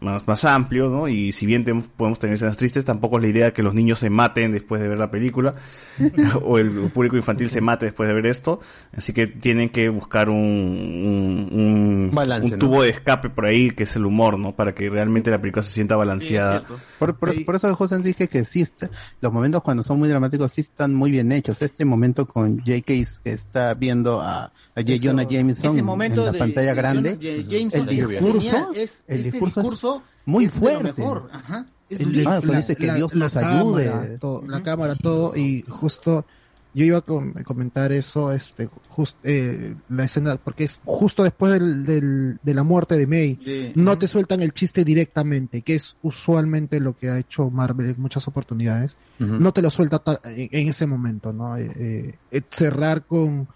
más, 0.00 0.26
más 0.26 0.44
amplio, 0.46 0.88
¿no? 0.88 1.06
Y 1.06 1.32
si 1.32 1.44
bien 1.44 1.64
podemos 1.96 2.18
tener 2.18 2.34
escenas 2.34 2.56
tristes, 2.56 2.86
tampoco 2.86 3.18
es 3.18 3.22
la 3.22 3.28
idea 3.28 3.52
que 3.52 3.62
los 3.62 3.74
niños 3.74 3.98
se 3.98 4.08
maten 4.08 4.52
después 4.52 4.80
de 4.80 4.88
ver 4.88 4.98
la 4.98 5.10
película, 5.10 5.54
o 6.42 6.58
el 6.58 6.70
público 6.90 7.16
infantil 7.16 7.50
se 7.50 7.60
mate 7.60 7.84
después 7.84 8.08
de 8.08 8.14
ver 8.14 8.24
esto, 8.24 8.60
así 8.96 9.12
que 9.12 9.26
tienen 9.26 9.68
que 9.68 9.90
buscar 9.90 10.30
un, 10.30 10.36
un, 10.36 11.48
un, 11.60 12.10
Balance, 12.14 12.44
un 12.46 12.50
¿no? 12.52 12.58
tubo 12.58 12.82
de 12.82 12.88
escape 12.90 13.28
por 13.28 13.44
ahí, 13.44 13.70
que 13.70 13.82
es 13.82 13.94
el 13.96 14.06
humor, 14.06 14.38
¿no? 14.38 14.56
Para 14.56 14.74
que 14.74 14.88
realmente 14.88 15.30
la 15.30 15.38
película 15.38 15.62
se 15.62 15.70
sienta 15.70 15.96
balanceada. 15.96 16.62
Por, 16.98 17.18
por, 17.18 17.44
por 17.44 17.54
eso 17.56 17.74
justo 17.76 17.98
dije 17.98 18.28
que 18.28 18.46
sí, 18.46 18.62
está- 18.62 18.88
los 19.20 19.30
momentos 19.32 19.62
cuando 19.62 19.82
son 19.82 19.98
muy 19.98 20.08
dramáticos 20.08 20.52
sí 20.52 20.62
están 20.62 20.94
muy 20.94 21.10
bien 21.10 21.32
hechos. 21.32 21.60
Este 21.60 21.84
momento 21.84 22.26
con 22.26 22.58
J.K. 22.60 22.82
que 22.84 23.30
está 23.30 23.74
viendo 23.74 24.22
a, 24.22 24.52
a 24.74 24.80
J. 24.82 24.92
Eso- 24.94 25.04
Jonah 25.06 25.22
Jameson 25.28 25.72
ese 25.74 25.82
momento 25.82 26.20
en 26.20 26.26
la 26.26 26.32
de- 26.32 26.38
pantalla 26.38 26.68
de 26.68 26.74
grande, 26.74 27.18
Jameson 27.48 27.88
el 27.88 27.96
discurso, 28.08 28.72
es- 28.74 29.02
el 29.06 29.22
discurso, 29.24 29.60
discurso 29.62 30.02
muy 30.26 30.48
fuerte. 30.48 30.92
mejor, 31.00 31.28
ajá. 31.32 31.66
Es 31.88 31.98
El 32.00 32.06
durísimo. 32.06 32.34
discurso 32.34 32.56
dice 32.56 32.76
que 32.76 32.92
Dios 32.94 33.14
nos 33.16 33.36
ayude. 33.36 33.86
cámara, 33.86 34.18
todo, 34.20 34.44
la 34.46 34.62
cámara, 34.62 34.94
todo, 34.94 35.36
y 35.36 35.62
justo 35.68 36.24
yo 36.72 36.84
iba 36.84 36.98
a 36.98 37.00
com- 37.00 37.32
comentar 37.44 37.90
eso, 37.90 38.30
este, 38.30 38.68
just, 38.90 39.16
eh, 39.24 39.74
la 39.88 40.04
escena, 40.04 40.36
porque 40.36 40.62
es 40.62 40.78
justo 40.84 41.24
después 41.24 41.52
del, 41.54 41.84
del- 41.84 42.38
de 42.40 42.54
la 42.54 42.62
muerte 42.62 42.96
de 42.96 43.08
May. 43.08 43.34
De- 43.34 43.72
no 43.74 43.98
te 43.98 44.06
sueltan 44.06 44.40
el 44.40 44.52
chiste 44.52 44.84
directamente, 44.84 45.62
que 45.62 45.74
es 45.74 45.96
usualmente 46.02 46.78
lo 46.78 46.94
que 46.96 47.10
ha 47.10 47.18
hecho 47.18 47.50
Marvel 47.50 47.90
en 47.90 48.00
muchas 48.00 48.28
oportunidades. 48.28 48.96
Ujú. 49.18 49.40
No 49.40 49.52
te 49.52 49.62
lo 49.62 49.70
suelta 49.70 49.98
ta- 49.98 50.20
en, 50.24 50.48
en 50.52 50.68
ese 50.68 50.86
momento, 50.86 51.32
¿no? 51.32 51.56
Eh, 51.56 51.72
eh, 51.74 52.14
eh, 52.30 52.42
cerrar 52.52 53.04
con, 53.04 53.48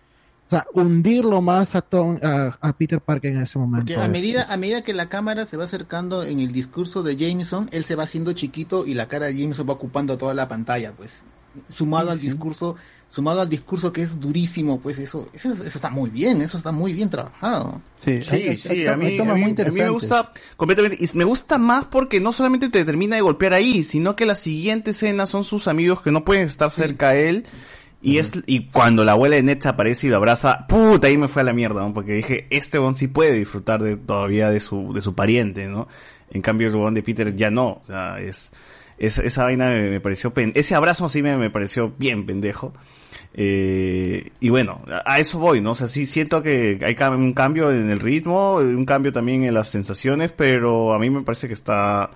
o 0.46 0.50
sea, 0.50 0.66
hundirlo 0.74 1.40
más 1.40 1.74
a, 1.74 1.80
Tom- 1.80 2.18
a, 2.22 2.56
a 2.60 2.72
Peter 2.76 3.00
Parker 3.00 3.32
en 3.32 3.42
ese 3.42 3.58
momento. 3.58 3.86
Porque 3.86 3.96
a 4.00 4.04
es- 4.06 4.10
medida, 4.12 4.42
es- 4.42 4.50
a 4.50 4.56
medida 4.56 4.82
que 4.82 4.92
la 4.92 5.08
cámara 5.08 5.46
se 5.46 5.56
va 5.56 5.64
acercando 5.64 6.22
en 6.22 6.38
el 6.40 6.52
discurso 6.52 7.02
de 7.02 7.16
Jameson, 7.16 7.68
él 7.72 7.84
se 7.84 7.94
va 7.94 8.04
haciendo 8.04 8.32
chiquito 8.34 8.86
y 8.86 8.94
la 8.94 9.08
cara 9.08 9.26
de 9.26 9.36
Jameson 9.38 9.68
va 9.68 9.72
ocupando 9.72 10.18
toda 10.18 10.34
la 10.34 10.48
pantalla, 10.48 10.92
pues. 10.92 11.22
Sumado 11.72 12.10
al 12.10 12.20
discurso, 12.20 12.74
sumado 13.10 13.40
al 13.40 13.48
discurso 13.48 13.92
que 13.92 14.02
es 14.02 14.18
durísimo, 14.18 14.80
pues 14.80 14.98
eso, 14.98 15.28
eso, 15.32 15.52
eso 15.52 15.62
está 15.62 15.88
muy 15.88 16.10
bien, 16.10 16.42
eso 16.42 16.58
está 16.58 16.72
muy 16.72 16.92
bien 16.92 17.08
trabajado. 17.10 17.80
Sí, 17.96 18.24
Sí, 18.24 18.56
sí, 18.56 18.86
a 18.88 18.96
mí, 18.96 19.16
a 19.18 19.24
mí- 19.24 19.28
a 19.30 19.34
mí 19.36 19.70
me 19.70 19.88
gusta 19.88 20.32
completamente. 20.56 20.98
Y 21.00 21.06
me 21.16 21.22
gusta 21.22 21.56
más 21.58 21.84
porque 21.86 22.18
no 22.20 22.32
solamente 22.32 22.68
te 22.70 22.84
termina 22.84 23.14
de 23.14 23.22
golpear 23.22 23.52
ahí, 23.54 23.84
sino 23.84 24.16
que 24.16 24.26
la 24.26 24.34
siguiente 24.34 24.90
escena 24.90 25.26
son 25.26 25.44
sus 25.44 25.68
amigos 25.68 26.02
que 26.02 26.10
no 26.10 26.24
pueden 26.24 26.42
estar 26.44 26.72
cerca 26.72 27.10
a 27.10 27.14
él. 27.16 27.46
Y 28.06 28.18
es 28.18 28.32
y 28.44 28.66
cuando 28.68 29.02
la 29.02 29.12
abuela 29.12 29.36
de 29.36 29.42
Ned 29.42 29.64
aparece 29.66 30.06
y 30.06 30.10
lo 30.10 30.16
abraza, 30.16 30.66
puta, 30.68 31.06
ahí 31.06 31.16
me 31.16 31.26
fue 31.26 31.40
a 31.40 31.44
la 31.46 31.54
mierda, 31.54 31.80
¿no? 31.80 31.94
Porque 31.94 32.12
dije, 32.12 32.46
este 32.50 32.76
bon 32.78 32.94
sí 32.96 33.08
puede 33.08 33.32
disfrutar 33.32 33.82
de, 33.82 33.96
todavía 33.96 34.50
de 34.50 34.60
su, 34.60 34.92
de 34.92 35.00
su 35.00 35.14
pariente, 35.14 35.66
¿no? 35.68 35.88
En 36.30 36.42
cambio 36.42 36.68
el 36.68 36.76
bon 36.76 36.92
de 36.92 37.02
Peter 37.02 37.34
ya 37.34 37.50
no. 37.50 37.68
O 37.68 37.82
sea, 37.84 38.20
es, 38.20 38.52
es- 38.98 39.18
esa 39.18 39.44
vaina 39.44 39.70
me, 39.70 39.88
me 39.88 40.00
pareció, 40.00 40.34
pen- 40.34 40.52
ese 40.54 40.74
abrazo 40.74 41.08
sí 41.08 41.22
me, 41.22 41.36
me 41.38 41.48
pareció 41.50 41.94
bien 41.98 42.26
pendejo. 42.26 42.74
Eh, 43.32 44.30
y 44.38 44.48
bueno, 44.50 44.78
a, 44.88 45.14
a 45.14 45.18
eso 45.18 45.38
voy, 45.38 45.60
¿no? 45.60 45.70
O 45.72 45.74
sea, 45.74 45.86
sí 45.88 46.06
siento 46.06 46.42
que 46.42 46.78
hay 46.84 46.94
cam- 46.94 47.16
un 47.16 47.32
cambio 47.32 47.70
en 47.72 47.90
el 47.90 48.00
ritmo, 48.00 48.56
un 48.56 48.84
cambio 48.84 49.12
también 49.12 49.44
en 49.44 49.54
las 49.54 49.68
sensaciones, 49.70 50.30
pero 50.30 50.92
a 50.92 50.98
mí 50.98 51.10
me 51.10 51.22
parece 51.22 51.46
que 51.46 51.54
está 51.54 52.10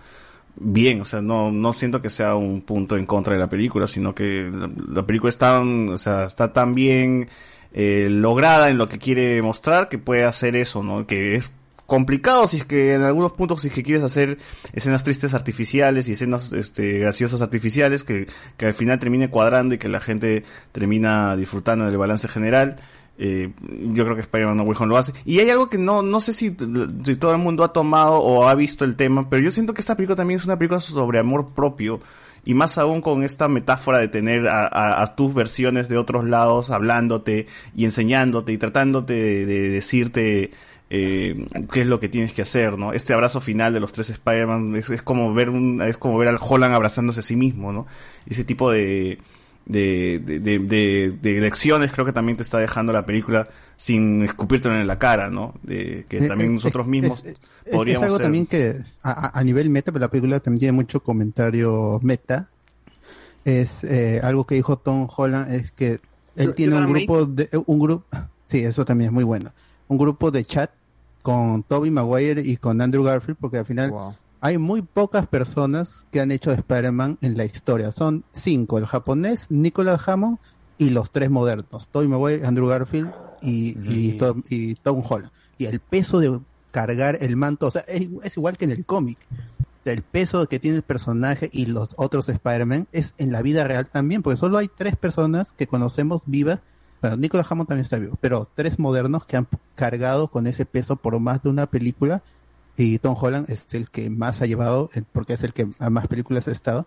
bien, 0.61 1.01
o 1.01 1.05
sea, 1.05 1.21
no, 1.21 1.51
no 1.51 1.73
siento 1.73 2.03
que 2.03 2.11
sea 2.11 2.35
un 2.35 2.63
punto 2.63 2.97
en 2.97 3.07
contra 3.07 3.35
de 3.35 3.39
la 3.39 3.49
película, 3.49 3.87
sino 3.87 4.15
que 4.15 4.51
la, 4.53 4.69
la 4.89 5.07
película 5.07 5.31
está, 5.31 5.61
o 5.61 5.99
sea, 5.99 6.25
está 6.25 6.53
tan 6.53 6.75
bien 6.75 7.29
eh, 7.73 8.09
lograda 8.11 8.71
en 8.71 8.79
lo 8.79 8.89
que 8.89 8.99
quiere 8.99 9.41
mostrar 9.43 9.89
que 9.89 9.99
puede 9.99 10.25
hacer 10.25 10.57
eso, 10.57 10.83
¿no? 10.83 11.07
Que 11.07 11.37
es 11.37 11.51
complicado 11.87 12.47
si 12.47 12.59
es 12.59 12.67
que 12.67 12.95
en 12.95 13.03
algunos 13.03 13.33
puntos 13.33 13.63
si 13.63 13.69
es 13.69 13.75
que 13.75 13.83
quieres 13.83 14.03
hacer 14.03 14.37
escenas 14.75 15.05
tristes 15.05 15.33
artificiales 15.33 16.07
y 16.09 16.13
escenas 16.13 16.53
este, 16.53 16.99
graciosas 16.99 17.41
artificiales 17.41 18.05
que, 18.05 18.27
que 18.59 18.67
al 18.67 18.75
final 18.75 18.99
termine 18.99 19.31
cuadrando 19.31 19.75
y 19.75 19.79
que 19.79 19.89
la 19.89 20.01
gente 20.01 20.45
termina 20.73 21.35
disfrutando 21.37 21.87
del 21.87 21.97
balance 21.97 22.29
general. 22.29 22.77
Eh, 23.19 23.51
yo 23.93 24.05
creo 24.05 24.15
que 24.15 24.23
Spider-Man 24.23 24.57
No 24.57 24.63
Way 24.63 24.77
Home 24.79 24.89
lo 24.89 24.97
hace. 24.97 25.13
Y 25.25 25.41
hay 25.41 25.51
algo 25.51 25.69
que 25.69 25.77
no, 25.79 26.03
no 26.03 26.21
sé 26.21 26.33
si, 26.33 26.51
todo 26.53 27.33
el 27.33 27.39
mundo 27.39 27.65
ha 27.65 27.73
tomado 27.73 28.15
o 28.15 28.49
ha 28.49 28.55
visto 28.55 28.85
el 28.85 28.95
tema, 28.97 29.29
pero 29.29 29.43
yo 29.43 29.51
siento 29.51 29.75
que 29.75 29.81
esta 29.81 29.97
película 29.97 30.17
también 30.17 30.39
es 30.39 30.45
una 30.45 30.57
película 30.57 30.81
sobre 30.81 31.19
amor 31.19 31.53
propio. 31.53 32.01
Y 32.45 32.55
más 32.55 32.79
aún 32.79 33.03
con 33.03 33.25
esta 33.25 33.49
metáfora 33.49 33.99
de 33.99 34.09
tener 34.09 34.47
a, 34.47 35.03
a- 35.03 35.15
tus 35.17 35.35
versiones 35.35 35.89
de 35.89 35.99
otros 35.99 36.25
lados 36.25 36.71
hablándote 36.71 37.47
y 37.75 37.85
enseñándote 37.85 38.53
y 38.53 38.59
tratándote 38.59 39.13
de, 39.13 39.45
de 39.47 39.69
decirte 39.69 40.53
eh, 40.89 41.45
qué 41.73 41.81
es 41.83 41.87
lo 41.87 42.01
que 42.01 42.09
tienes 42.09 42.33
que 42.33 42.43
hacer, 42.43 42.79
¿no? 42.79 42.93
Este 42.93 43.13
abrazo 43.13 43.41
final 43.43 43.75
de 43.75 43.81
los 43.81 43.93
tres 43.93 44.09
Spider-Man 44.11 44.77
es, 44.77 44.89
es 44.89 45.03
como 45.03 45.35
ver 45.35 45.51
es 45.87 45.99
como 45.99 46.17
ver 46.17 46.29
al 46.29 46.39
Holland 46.41 46.73
abrazándose 46.73 47.21
a 47.21 47.25
sí 47.25 47.37
mismo, 47.37 47.73
¿no? 47.73 47.87
Ese 48.27 48.45
tipo 48.45 48.71
de, 48.71 49.19
de, 49.69 50.21
de, 50.25 50.41
de, 50.41 50.59
de- 50.59 51.11
de 51.21 51.41
lecciones 51.41 51.93
creo 51.93 52.05
que 52.07 52.13
también 52.13 52.37
te 52.37 52.43
está 52.43 52.59
dejando 52.59 52.93
la 52.93 53.05
película 53.07 53.47
sin 53.77 54.23
escupírtelo 54.23 54.75
en 54.75 54.87
la 54.87 54.99
cara, 54.99 55.31
¿no? 55.31 55.55
De 55.63 56.05
que 56.09 56.25
Eh, 56.25 56.29
también 56.29 56.51
eh, 56.51 56.55
nosotros 56.55 56.87
eh, 56.87 56.91
mismos 56.91 57.25
es- 57.25 57.37
es- 57.65 57.73
podríamos 57.77 58.03
es 58.03 58.07
algo 58.07 58.17
ser- 58.17 58.25
también 58.25 58.47
que 58.47 58.77
a, 59.03 59.45
nivel 59.45 59.71
meta, 59.71 59.93
pero 59.93 60.01
la 60.07 60.11
película 60.11 60.41
también 60.41 60.61
tiene 60.61 60.73
mucho 60.73 61.01
comentario 61.01 62.01
meta. 62.03 62.49
es 63.45 63.85
eh, 63.85 64.21
algo 64.23 64.45
que 64.47 64.57
dijo 64.57 64.77
Tom 64.79 65.09
Holland, 65.15 65.53
es 65.53 65.71
que 65.73 66.01
él 66.37 66.49
You- 66.49 66.53
tiene 66.55 66.77
un 66.77 66.93
grupo 66.93 67.25
de 67.27 67.49
un 67.67 67.79
grupo, 67.79 68.05
sí, 68.49 68.59
eso 68.65 68.85
también 68.85 69.09
es 69.09 69.13
muy 69.13 69.25
bueno, 69.25 69.53
un 69.87 69.97
grupo 69.99 70.31
de 70.31 70.45
chat 70.45 70.71
con 71.23 71.63
Toby 71.63 71.91
Maguire 71.91 72.43
y 72.45 72.57
con 72.59 72.81
Andrew 72.83 73.05
Garfield, 73.05 73.39
porque 73.41 73.59
al 73.59 73.65
final 73.67 73.91
hay 74.41 74.59
muy 74.59 74.83
pocas 74.83 75.27
personas 75.27 76.07
que 76.11 76.21
han 76.21 76.31
hecho 76.31 76.51
de 76.51 76.57
Spider-Man 76.57 77.19
en 77.21 77.37
la 77.37 77.45
historia. 77.45 77.93
Son 77.93 78.25
cinco, 78.33 78.79
el 78.79 78.87
japonés, 78.87 79.51
Nicholas 79.51 80.07
Hammond 80.09 80.39
y 80.79 80.91
los 80.91 81.11
tres 81.11 81.31
modernos, 81.31 81.89
Toby 81.89 82.09
Maguire, 82.09 82.47
Andrew 82.47 82.69
Garfield 82.69 83.13
y, 83.43 83.77
y 83.83 84.13
Tom, 84.13 84.43
y 84.49 84.75
Tom 84.77 85.03
Holland. 85.09 85.33
Y 85.59 85.67
el 85.67 85.81
peso 85.81 86.21
de 86.21 86.41
cargar 86.71 87.19
el 87.21 87.37
manto, 87.37 87.67
o 87.67 87.71
sea, 87.71 87.83
es, 87.83 88.09
es 88.23 88.37
igual 88.37 88.57
que 88.57 88.65
en 88.65 88.71
el 88.71 88.85
cómic. 88.85 89.19
El 89.85 90.03
peso 90.03 90.47
que 90.47 90.59
tiene 90.59 90.77
el 90.77 90.83
personaje 90.83 91.49
y 91.51 91.67
los 91.67 91.95
otros 91.97 92.29
Spider-Man 92.29 92.89
es 92.93 93.15
en 93.17 93.33
la 93.33 93.41
vida 93.41 93.65
real 93.65 93.89
también, 93.89 94.23
porque 94.23 94.37
solo 94.37 94.59
hay 94.59 94.69
tres 94.69 94.97
personas 94.97 95.53
que 95.55 95.67
conocemos 95.67 96.23
vivas. 96.27 96.61
Bueno, 97.01 97.17
Nicholas 97.17 97.47
Hammond 97.51 97.69
también 97.69 97.85
está 97.85 97.99
vivo, 97.99 98.19
pero 98.21 98.49
tres 98.55 98.79
modernos 98.79 99.25
que 99.25 99.37
han 99.37 99.49
cargado 99.77 100.29
con 100.29 100.47
ese 100.47 100.67
peso 100.67 100.97
por 100.97 101.19
más 101.21 101.43
de 101.43 101.49
una 101.49 101.67
película 101.67 102.23
y 102.79 102.99
Tom 103.01 103.17
Holland 103.21 103.51
es 103.51 103.75
el 103.75 103.91
que 103.91 104.09
más 104.09 104.41
ha 104.41 104.47
llevado, 104.47 104.89
eh, 104.95 105.03
porque 105.13 105.35
es 105.35 105.43
el 105.43 105.53
que 105.53 105.69
a 105.81 105.91
más 105.91 106.07
películas 106.07 106.47
ha 106.47 106.53
estado, 106.53 106.87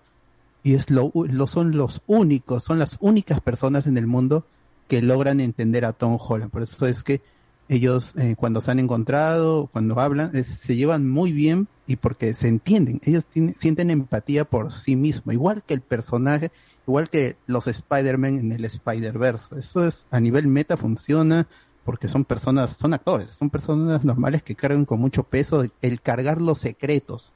y 0.64 0.76
es 0.76 0.90
lo, 0.90 1.12
son 1.48 1.76
los 1.76 2.02
únicos, 2.08 2.64
son 2.64 2.80
las 2.80 2.98
únicas 3.02 3.42
personas 3.42 3.88
en 3.88 3.98
el 3.98 4.08
mundo 4.08 4.46
que 4.88 5.02
logran 5.02 5.42
entender 5.42 5.84
a 5.84 5.92
Tom 5.92 6.18
Holland. 6.20 6.50
Por 6.50 6.64
eso 6.64 6.86
es 6.86 7.04
que 7.04 7.22
ellos 7.68 8.14
eh, 8.18 8.36
cuando 8.38 8.62
se 8.62 8.72
han 8.72 8.80
encontrado, 8.80 9.68
cuando 9.68 10.00
hablan, 10.00 10.32
se 10.44 10.76
llevan 10.76 11.10
muy 11.10 11.34
bien 11.34 11.68
y 11.88 11.98
porque 11.98 12.34
se 12.36 12.48
entienden. 12.48 13.02
Ellos 13.04 13.26
sienten 13.58 13.92
empatía 13.92 14.46
por 14.46 14.72
sí 14.72 14.96
mismos, 14.96 15.34
igual 15.34 15.64
que 15.64 15.74
el 15.74 15.82
personaje, 15.82 16.52
igual 16.88 17.10
que 17.10 17.36
los 17.48 17.68
Spider-Man 17.68 18.40
en 18.40 18.52
el 18.54 18.64
Spider-Verse. 18.64 19.60
Eso 19.60 19.86
es 19.86 20.06
a 20.12 20.20
nivel 20.20 20.48
meta 20.48 20.78
funciona 20.78 21.48
porque 21.84 22.08
son 22.08 22.26
personas, 22.26 22.76
son 22.78 22.94
actores, 22.94 23.30
son 23.32 23.50
personas 23.50 24.04
normales 24.04 24.44
que 24.44 24.56
cargan 24.56 24.86
con 24.86 25.00
mucho 25.00 25.24
peso 25.24 25.66
el 25.82 26.02
cargar 26.02 26.42
los 26.42 26.60
secretos. 26.60 27.34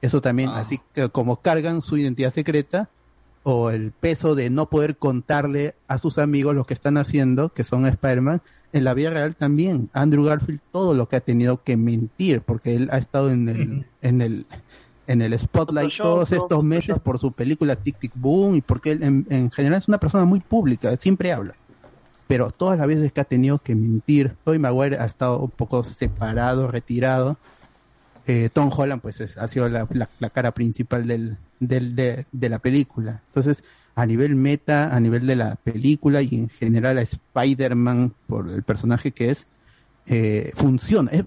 Eso 0.00 0.20
también, 0.20 0.50
así 0.50 0.80
que 0.94 1.08
como 1.10 1.40
cargan 1.40 1.82
su 1.82 1.96
identidad 1.96 2.32
secreta 2.32 2.88
o 3.44 3.70
el 3.70 3.92
peso 3.92 4.34
de 4.34 4.50
no 4.50 4.68
poder 4.68 4.96
contarle 4.96 5.74
a 5.88 5.98
sus 5.98 6.18
amigos 6.18 6.54
lo 6.54 6.64
que 6.64 6.74
están 6.74 6.96
haciendo, 6.96 7.50
que 7.50 7.64
son 7.64 7.86
Spider-Man, 7.86 8.42
en 8.72 8.84
la 8.84 8.94
vida 8.94 9.10
real 9.10 9.36
también. 9.36 9.90
Andrew 9.92 10.24
Garfield 10.24 10.60
todo 10.72 10.94
lo 10.94 11.08
que 11.08 11.16
ha 11.16 11.20
tenido 11.20 11.62
que 11.62 11.76
mentir, 11.76 12.42
porque 12.42 12.74
él 12.74 12.88
ha 12.92 12.98
estado 12.98 13.30
en 13.30 13.48
el, 13.48 13.86
en 14.00 14.22
el, 14.22 14.46
en 15.06 15.22
el 15.22 15.38
spotlight 15.38 15.90
Photoshop, 15.90 16.04
todos 16.04 16.32
estos 16.32 16.64
meses 16.64 16.96
por 17.00 17.18
su 17.18 17.32
película 17.32 17.76
Tic 17.76 17.98
Tic 17.98 18.12
Boom 18.14 18.56
y 18.56 18.60
porque 18.60 18.92
él 18.92 19.02
en, 19.02 19.26
en 19.28 19.50
general 19.50 19.78
es 19.78 19.88
una 19.88 19.98
persona 19.98 20.24
muy 20.24 20.40
pública, 20.40 20.96
siempre 20.96 21.32
habla. 21.32 21.54
Pero 22.28 22.50
todas 22.50 22.78
las 22.78 22.86
veces 22.86 23.12
que 23.12 23.20
ha 23.20 23.24
tenido 23.24 23.58
que 23.58 23.74
mentir, 23.74 24.36
Tobey 24.44 24.58
Maguire 24.58 24.98
ha 24.98 25.04
estado 25.04 25.38
un 25.40 25.50
poco 25.50 25.84
separado, 25.84 26.68
retirado. 26.68 27.36
Eh, 28.26 28.48
Tom 28.52 28.70
Holland 28.74 29.02
pues 29.02 29.20
es- 29.20 29.36
ha 29.36 29.48
sido 29.48 29.68
la, 29.68 29.86
la- 29.90 30.08
la 30.18 30.30
cara 30.30 30.52
principal 30.52 31.06
del, 31.06 31.36
del, 31.60 31.94
de, 31.96 32.26
de 32.32 32.48
la 32.48 32.58
película. 32.60 33.20
Entonces, 33.28 33.64
a 33.94 34.06
nivel 34.06 34.36
meta, 34.36 34.94
a 34.94 35.00
nivel 35.00 35.26
de 35.26 35.36
la 35.36 35.56
película 35.56 36.22
y 36.22 36.28
en 36.36 36.48
general 36.48 36.98
a 36.98 37.02
Spider-Man 37.02 38.14
por 38.26 38.48
el 38.48 38.62
personaje 38.62 39.10
que 39.12 39.30
es, 39.30 39.46
eh, 40.06 40.52
funciona. 40.54 41.10
Es 41.10 41.24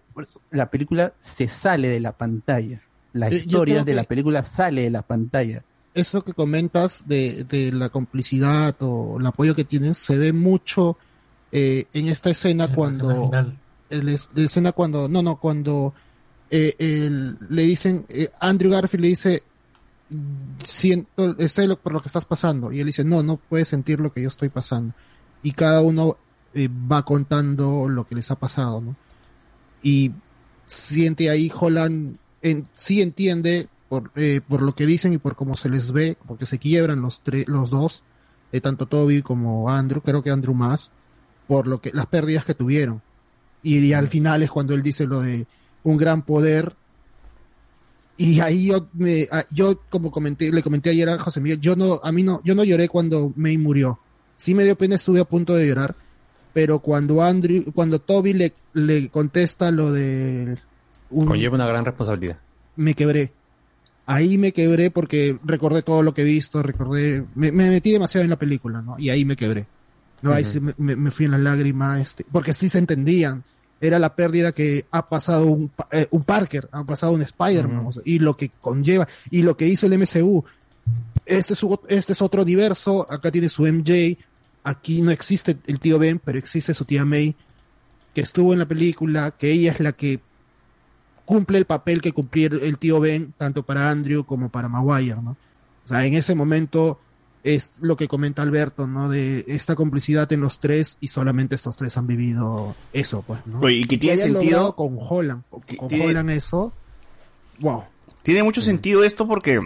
la 0.51 0.71
película 0.71 1.13
se 1.21 1.47
sale 1.47 1.89
de 1.89 1.99
la 1.99 2.13
pantalla. 2.13 2.81
La 3.13 3.29
historia 3.37 3.75
de 3.85 3.91
que- 3.91 3.95
la 3.95 4.03
película 4.05 4.43
sale 4.43 4.81
de 4.83 4.89
la 4.89 5.01
pantalla. 5.03 5.63
Eso 5.95 6.23
que 6.23 6.33
comentas 6.33 7.07
de, 7.07 7.43
de 7.45 7.71
la 7.71 7.89
complicidad 7.89 8.75
o 8.81 9.17
el 9.19 9.25
apoyo 9.25 9.55
que 9.55 9.63
tienen 9.63 9.95
se 9.95 10.17
ve 10.17 10.31
mucho 10.33 10.97
eh, 11.51 11.85
en 11.93 12.09
esta 12.09 12.29
escena 12.29 12.67
cuando 12.75 13.07
el 13.89 14.05
la 14.05 14.11
escena 14.43 14.71
cuando 14.73 15.07
no 15.09 15.21
no 15.23 15.37
cuando 15.37 15.93
eh, 16.51 16.75
el- 16.79 17.37
le 17.49 17.63
dicen 17.63 18.05
eh, 18.09 18.29
Andrew 18.39 18.71
Garfield 18.71 19.01
le 19.03 19.07
dice 19.09 19.43
siento 20.63 21.35
sé 21.47 21.67
lo- 21.67 21.77
por 21.79 21.93
lo 21.93 22.01
que 22.01 22.07
estás 22.07 22.25
pasando 22.25 22.71
y 22.71 22.79
él 22.79 22.87
dice 22.87 23.03
no 23.03 23.23
no 23.23 23.37
puedes 23.37 23.67
sentir 23.67 23.99
lo 23.99 24.11
que 24.13 24.21
yo 24.21 24.27
estoy 24.27 24.49
pasando 24.49 24.93
y 25.43 25.51
cada 25.51 25.81
uno 25.81 26.17
va 26.91 27.03
contando 27.03 27.89
lo 27.89 28.05
que 28.07 28.15
les 28.15 28.31
ha 28.31 28.35
pasado 28.39 28.81
no 28.81 28.95
y 29.83 30.11
siente 30.67 31.29
ahí 31.29 31.51
Holland 31.53 32.17
en, 32.41 32.65
sí 32.77 33.01
entiende 33.01 33.67
por, 33.89 34.11
eh, 34.15 34.41
por 34.47 34.61
lo 34.61 34.73
que 34.73 34.85
dicen 34.85 35.13
y 35.13 35.17
por 35.17 35.35
cómo 35.35 35.55
se 35.55 35.69
les 35.69 35.91
ve, 35.91 36.17
porque 36.27 36.45
se 36.45 36.57
quiebran 36.59 37.01
los 37.01 37.21
tres, 37.21 37.47
los 37.47 37.69
dos, 37.69 38.03
eh, 38.51 38.61
tanto 38.61 38.85
Toby 38.87 39.21
como 39.21 39.69
Andrew, 39.69 40.01
creo 40.01 40.23
que 40.23 40.31
Andrew 40.31 40.53
más, 40.53 40.91
por 41.47 41.67
lo 41.67 41.79
que, 41.81 41.91
las 41.93 42.07
pérdidas 42.07 42.45
que 42.45 42.53
tuvieron. 42.55 43.01
Y, 43.63 43.77
y 43.79 43.93
al 43.93 44.07
final 44.07 44.43
es 44.43 44.51
cuando 44.51 44.73
él 44.73 44.81
dice 44.83 45.05
lo 45.07 45.21
de 45.21 45.45
un 45.83 45.97
gran 45.97 46.21
poder. 46.23 46.75
Y 48.17 48.39
ahí 48.39 48.67
yo, 48.67 48.87
me, 48.93 49.27
a- 49.31 49.45
yo 49.51 49.81
como 49.89 50.09
comenté, 50.11 50.51
le 50.51 50.63
comenté 50.63 50.89
ayer 50.91 51.09
a 51.09 51.19
José 51.19 51.41
Miguel, 51.41 51.59
yo 51.59 51.75
no, 51.75 51.99
a 52.03 52.11
mí 52.11 52.23
no, 52.23 52.41
yo 52.43 52.55
no 52.55 52.63
lloré 52.63 52.87
cuando 52.87 53.33
May 53.35 53.57
murió. 53.57 53.99
Sí 54.37 54.53
me 54.55 54.63
dio 54.63 54.77
pena, 54.77 54.95
estuve 54.95 55.19
a 55.19 55.25
punto 55.25 55.53
de 55.55 55.67
llorar, 55.67 55.95
pero 56.53 56.79
cuando 56.79 57.21
Andrew, 57.21 57.65
cuando 57.73 57.99
Toby 57.99 58.33
le, 58.33 58.53
le 58.73 59.09
contesta 59.09 59.69
lo 59.71 59.91
de 59.91 60.57
un- 61.09 61.25
Conlleva 61.25 61.55
una 61.55 61.67
gran 61.67 61.83
responsabilidad. 61.85 62.37
me 62.77 62.93
quebré. 62.93 63.33
Ahí 64.05 64.37
me 64.37 64.51
quebré 64.51 64.91
porque 64.91 65.37
recordé 65.43 65.81
todo 65.81 66.03
lo 66.03 66.13
que 66.13 66.21
he 66.21 66.25
visto, 66.25 66.61
recordé, 66.61 67.25
me, 67.33 67.51
me 67.51 67.69
metí 67.69 67.91
demasiado 67.91 68.23
en 68.23 68.29
la 68.29 68.35
película, 68.37 68.81
¿no? 68.81 68.99
Y 68.99 69.09
ahí 69.09 69.25
me 69.25 69.35
quebré. 69.35 69.65
No, 70.21 70.33
ahí 70.33 70.45
sí 70.45 70.59
me, 70.59 71.11
fui 71.11 71.25
en 71.25 71.31
la 71.31 71.37
lágrima, 71.37 72.01
este, 72.01 72.25
porque 72.31 72.53
sí 72.53 72.67
se 72.69 72.79
entendían. 72.79 73.43
Era 73.79 73.99
la 73.99 74.15
pérdida 74.15 74.53
que 74.53 74.85
ha 74.89 75.05
pasado 75.05 75.45
un, 75.45 75.71
eh, 75.91 76.07
un 76.09 76.23
Parker, 76.23 76.69
ha 76.71 76.83
pasado 76.83 77.11
un 77.11 77.21
Spider-Man, 77.21 77.85
o 77.85 77.91
sea, 77.91 78.01
y 78.05 78.19
lo 78.19 78.35
que 78.35 78.49
conlleva, 78.49 79.07
y 79.29 79.41
lo 79.41 79.55
que 79.55 79.67
hizo 79.67 79.85
el 79.85 79.99
MCU. 79.99 80.43
Este 81.25 81.53
es, 81.53 81.65
este 81.89 82.13
es 82.13 82.21
otro 82.21 82.41
universo, 82.41 83.05
acá 83.11 83.31
tiene 83.31 83.49
su 83.49 83.67
MJ, 83.67 84.17
aquí 84.63 85.01
no 85.01 85.11
existe 85.11 85.57
el 85.67 85.79
tío 85.79 85.99
Ben, 85.99 86.19
pero 86.23 86.37
existe 86.37 86.73
su 86.73 86.85
tía 86.85 87.05
May, 87.05 87.35
que 88.13 88.21
estuvo 88.21 88.53
en 88.53 88.59
la 88.59 88.67
película, 88.67 89.31
que 89.31 89.51
ella 89.51 89.73
es 89.73 89.79
la 89.79 89.91
que 89.91 90.19
cumple 91.25 91.57
el 91.57 91.65
papel 91.65 92.01
que 92.01 92.13
cumplía 92.13 92.47
el 92.47 92.77
tío 92.77 92.99
Ben, 92.99 93.33
tanto 93.37 93.63
para 93.63 93.89
Andrew 93.89 94.23
como 94.25 94.49
para 94.49 94.69
Maguire, 94.69 95.15
¿no? 95.21 95.31
O 95.83 95.87
sea, 95.87 96.05
en 96.05 96.13
ese 96.13 96.35
momento 96.35 96.99
es 97.43 97.73
lo 97.79 97.95
que 97.95 98.07
comenta 98.07 98.41
Alberto, 98.41 98.87
¿no? 98.87 99.07
De 99.09 99.45
esta 99.47 99.75
complicidad 99.75 100.31
en 100.33 100.41
los 100.41 100.59
tres 100.59 100.97
y 101.01 101.09
solamente 101.09 101.53
estos 101.55 101.75
tres 101.77 101.95
han 101.97 102.07
vivido 102.07 102.75
eso, 102.91 103.23
pues, 103.25 103.39
¿no? 103.45 103.67
Y 103.69 103.85
que 103.85 103.97
tiene 103.97 104.17
sentido- 104.17 104.75
con 104.75 104.97
Holland, 104.99 105.43
con, 105.49 105.87
tiene- 105.87 106.05
Holland 106.05 106.29
eso, 106.31 106.73
wow. 107.59 107.83
Tiene 108.23 108.41
mucho 108.41 108.61
sentido 108.61 109.03
esto 109.03 109.27
porque 109.27 109.59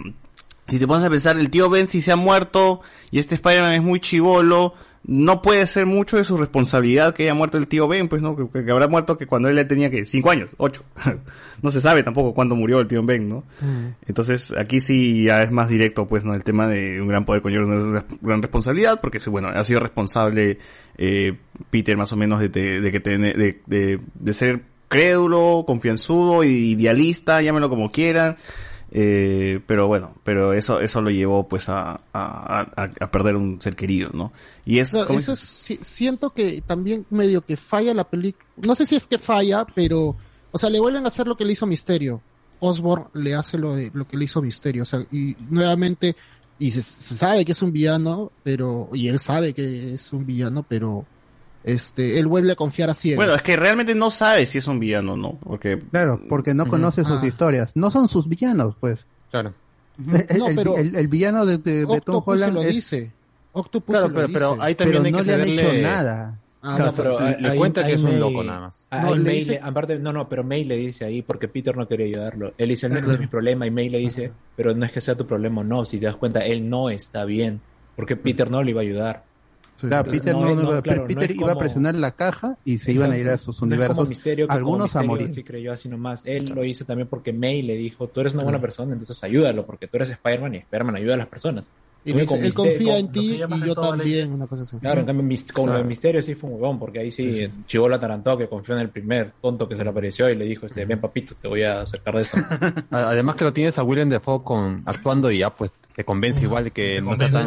si 0.67 0.77
te 0.79 0.85
pones 0.87 1.05
a 1.05 1.09
pensar, 1.09 1.37
el 1.39 1.49
tío 1.49 1.69
Ben 1.69 1.87
si 1.87 2.01
se 2.01 2.11
ha 2.11 2.17
muerto 2.17 2.81
y 3.11 3.19
este 3.19 3.35
Spider-Man 3.35 3.73
es 3.75 3.81
muy 3.81 4.01
chivolo, 4.01 4.73
no 5.05 5.41
puede 5.41 5.65
ser 5.65 5.85
mucho 5.85 6.17
de 6.17 6.23
su 6.23 6.35
responsabilidad 6.37 7.13
que 7.15 7.23
haya 7.23 7.33
muerto 7.33 7.57
el 7.57 7.67
tío 7.67 7.87
Ben, 7.87 8.07
pues 8.09 8.21
no, 8.21 8.35
que, 8.35 8.63
que 8.65 8.71
habrá 8.71 8.87
muerto 8.87 9.17
que 9.17 9.25
cuando 9.27 9.47
él 9.49 9.55
ya 9.55 9.67
tenía 9.67 9.89
que 9.89 10.05
cinco 10.05 10.29
años, 10.31 10.49
ocho. 10.57 10.83
no 11.61 11.71
se 11.71 11.81
sabe 11.81 12.03
tampoco 12.03 12.33
cuándo 12.33 12.55
murió 12.55 12.79
el 12.79 12.87
tío 12.87 13.01
Ben, 13.03 13.27
¿no? 13.29 13.43
Entonces, 14.07 14.53
aquí 14.57 14.79
sí 14.81 15.23
ya 15.23 15.41
es 15.43 15.51
más 15.51 15.69
directo, 15.69 16.05
pues, 16.05 16.23
¿no? 16.23 16.33
El 16.35 16.43
tema 16.43 16.67
de 16.67 17.01
un 17.01 17.07
gran 17.07 17.25
poder 17.25 17.41
conlleva 17.41 17.65
una 17.65 18.05
gran 18.21 18.41
responsabilidad, 18.41 18.99
porque, 19.01 19.19
bueno, 19.29 19.47
ha 19.47 19.63
sido 19.63 19.79
responsable 19.79 20.57
eh, 20.97 21.37
Peter 21.69 21.95
más 21.97 22.11
o 22.13 22.15
menos 22.17 22.39
de, 22.41 22.49
de, 22.49 22.81
de 22.81 22.91
que 22.91 22.99
tiene- 22.99 23.33
de, 23.33 23.61
de, 23.65 23.99
de 24.13 24.33
ser 24.33 24.61
crédulo, 24.89 25.63
confianzudo, 25.65 26.43
idealista, 26.43 27.41
llámenlo 27.41 27.69
como 27.69 27.91
quieran. 27.91 28.37
Eh, 28.91 29.59
pero 29.67 29.87
bueno, 29.87 30.15
pero 30.23 30.53
eso, 30.53 30.79
eso 30.79 31.01
lo 31.01 31.11
llevó 31.11 31.47
pues 31.47 31.69
a, 31.69 31.91
a, 31.91 32.01
a, 32.13 32.89
a 32.99 33.11
perder 33.11 33.35
un 33.35 33.61
ser 33.61 33.75
querido, 33.75 34.09
¿no? 34.13 34.31
Y 34.65 34.79
es, 34.79 34.91
como- 35.05 35.19
eso 35.19 35.33
es- 35.33 35.39
si- 35.39 35.79
siento 35.81 36.31
que 36.31 36.61
también 36.65 37.05
medio 37.11 37.41
que 37.45 37.55
falla 37.55 37.93
la 37.93 38.03
película. 38.03 38.43
No 38.65 38.73
sé 38.75 38.85
si 38.85 38.95
es 38.95 39.07
que 39.07 39.17
falla, 39.19 39.65
pero, 39.75 40.15
o 40.51 40.57
sea, 40.57 40.69
le 40.69 40.79
vuelven 40.79 41.05
a 41.05 41.07
hacer 41.09 41.27
lo 41.27 41.37
que 41.37 41.45
le 41.45 41.53
hizo 41.53 41.67
Misterio. 41.67 42.21
Osborn 42.61 43.05
le 43.13 43.35
hace 43.35 43.57
lo, 43.57 43.75
de, 43.75 43.91
lo 43.93 44.05
que 44.07 44.17
le 44.17 44.25
hizo 44.25 44.41
Misterio, 44.41 44.83
o 44.83 44.85
sea, 44.85 45.05
y 45.11 45.35
nuevamente, 45.49 46.15
y 46.57 46.71
se, 46.71 46.81
se 46.81 47.15
sabe 47.15 47.45
que 47.45 47.53
es 47.53 47.61
un 47.61 47.71
villano, 47.71 48.31
pero, 48.43 48.89
y 48.91 49.07
él 49.07 49.17
sabe 49.19 49.53
que 49.53 49.93
es 49.93 50.11
un 50.11 50.25
villano, 50.25 50.65
pero, 50.67 51.05
este, 51.63 52.19
él 52.19 52.27
vuelve 52.27 52.51
a 52.53 52.55
confiar 52.55 52.89
así. 52.89 53.15
bueno, 53.15 53.33
es 53.35 53.41
que 53.41 53.55
realmente 53.55 53.93
no 53.95 54.09
sabe 54.11 54.45
si 54.45 54.57
es 54.59 54.67
un 54.67 54.79
villano, 54.79 55.17
¿no? 55.17 55.33
Porque 55.43 55.77
Claro, 55.91 56.19
porque 56.29 56.53
no 56.53 56.65
conoce 56.65 57.03
sus 57.03 57.21
Ah. 57.23 57.27
historias. 57.27 57.71
No 57.75 57.91
son 57.91 58.07
sus 58.07 58.27
villanos, 58.27 58.75
pues. 58.79 59.07
Claro. 59.31 59.53
El, 60.29 60.39
No, 60.39 60.47
el- 60.47 60.55
pero- 60.55 60.77
el- 60.77 60.95
el 60.95 61.07
villano 61.09 61.45
de, 61.45 61.57
de- 61.57 61.85
de 61.85 62.01
Tom 62.01 62.23
Holland 62.25 62.53
lo 62.53 62.61
es... 62.61 62.69
dice. 62.75 63.11
Octopus 63.51 63.93
Claro, 63.93 64.13
pero, 64.13 64.27
pero 64.31 64.51
dice. 64.53 64.63
ahí 64.65 64.75
también 64.75 65.03
Pero 65.03 65.05
hay 65.05 65.11
no 65.11 65.17
que 65.19 65.23
le 65.25 65.33
han 65.33 65.49
hecho 65.49 65.73
nada. 65.81 66.39
Ah, 66.61 66.75
No, 66.77 66.85
no, 66.87 66.91
pero 66.93 67.19
ahí- 67.19 67.35
le 67.39 67.55
cuenta 67.55 67.81
que 67.81 67.87
ahí 67.87 67.93
es 67.95 68.03
un 68.03 68.11
May- 68.11 68.19
loco 68.19 68.43
nada 68.43 68.59
más. 68.59 68.85
ahí 68.89 69.01
No, 69.05 69.15
le 69.15 69.23
May 69.23 69.35
dice- 69.37 69.51
le- 69.53 69.59
aparte, 69.61 69.97
no, 69.99 70.11
no, 70.13 70.27
pero 70.29 70.43
May 70.43 70.63
le 70.65 70.75
dice 70.77 71.05
ahí 71.05 71.21
porque 71.21 71.47
Peter 71.47 71.75
no 71.75 71.87
quería 71.87 72.05
ayudarlo. 72.05 72.53
Él 72.57 72.69
dice, 72.69 72.87
no, 72.89 72.99
no 73.01 73.11
es 73.13 73.19
mi 73.19 73.27
problema, 73.27 73.65
y 73.65 73.71
May 73.71 73.89
le 73.89 73.97
dice, 73.97 74.31
pero 74.55 74.73
no 74.75 74.85
es 74.85 74.91
que 74.91 75.01
sea 75.01 75.15
tu 75.15 75.25
problema, 75.25 75.63
no, 75.63 75.83
si 75.85 75.99
te 75.99 76.05
das 76.05 76.15
cuenta, 76.17 76.41
él 76.45 76.69
no 76.69 76.89
está 76.89 77.25
bien. 77.25 77.61
porque 77.95 78.15
Peter 78.15 78.49
no 78.49 78.63
le 78.63 78.71
iba 78.71 78.79
a 78.79 78.83
ayudar. 78.83 79.23
Claro, 79.87 80.09
Peter, 80.11 80.35
no, 80.35 80.51
iba- 80.51 80.81
claro, 80.81 81.07
Peter 81.07 81.31
a 81.49 81.55
presionar 81.57 81.95
la 81.95 82.11
caja 82.11 82.57
y 82.65 82.79
se 82.79 82.91
iban 82.91 83.11
a 83.11 83.17
ir 83.17 83.27
a 83.29 83.37
sus 83.37 83.61
universos, 83.61 84.09
Misterio, 84.09 84.47
algunos 84.49 84.95
a 84.95 85.03
morir. 85.03 85.29
sí 85.29 85.43
creyó 85.43 85.71
así 85.71 85.87
nomás. 85.89 86.23
Él 86.25 86.51
lo 86.53 86.63
hizo 86.63 86.85
también 86.85 87.07
porque 87.07 87.31
May 87.33 87.61
le 87.61 87.75
dijo, 87.75 88.07
tú 88.07 88.21
eres 88.21 88.33
una 88.33 88.43
buena 88.43 88.59
persona, 88.61 88.91
entonces 88.93 89.23
ayúdalo, 89.23 89.65
porque 89.65 89.87
tú 89.87 89.97
eres 89.97 90.09
Spider-Man 90.09 90.55
y 90.55 90.57
Spider-Man 90.57 90.95
ayuda 90.95 91.13
a 91.13 91.17
las 91.17 91.27
personas. 91.27 91.65
Y 92.05 92.11
él 92.17 92.25
con 92.25 92.39
Misterio- 92.41 92.53
confía 92.71 92.97
en 92.97 93.11
ti 93.11 93.33
y 93.43 93.65
yo 93.67 93.75
también, 93.75 94.31
una 94.31 94.47
cosa 94.47 94.63
así. 94.63 94.77
Claro, 94.77 95.01
en 95.01 95.05
cambio, 95.05 95.37
con 95.53 95.65
lo 95.67 95.71
de 95.73 95.77
Claro. 95.79 95.85
Misterio 95.89 96.23
sí 96.23 96.33
fue 96.33 96.49
un 96.49 96.55
huevón, 96.55 96.79
porque 96.79 96.99
ahí 96.99 97.11
sí, 97.11 97.49
Chivola 97.67 97.97
atarantado 97.97 98.37
que 98.37 98.47
confió 98.47 98.73
en 98.75 98.81
el 98.81 98.89
primer 98.89 99.33
tonto 99.41 99.67
que 99.67 99.75
se 99.75 99.83
le 99.83 99.89
apareció 99.89 100.29
y 100.29 100.35
le 100.35 100.45
dijo, 100.45 100.65
este, 100.65 100.85
ven 100.85 100.99
papito, 101.01 101.35
te 101.41 101.47
voy 101.47 101.63
a 101.63 101.85
sacar 101.85 102.15
de 102.15 102.21
esto. 102.21 102.37
Además 102.91 103.35
que 103.35 103.43
lo 103.43 103.53
tienes 103.53 103.77
a 103.77 103.83
Willem 103.83 104.09
Dafoe 104.09 104.43
con, 104.43 104.81
actuando 104.85 105.29
y 105.31 105.39
ya 105.39 105.49
pues 105.49 105.71
te 105.95 106.03
convence 106.05 106.41
igual 106.41 106.63
de 106.63 106.71
que 106.71 107.01
no 107.01 107.13
está 107.13 107.29
tan, 107.43 107.45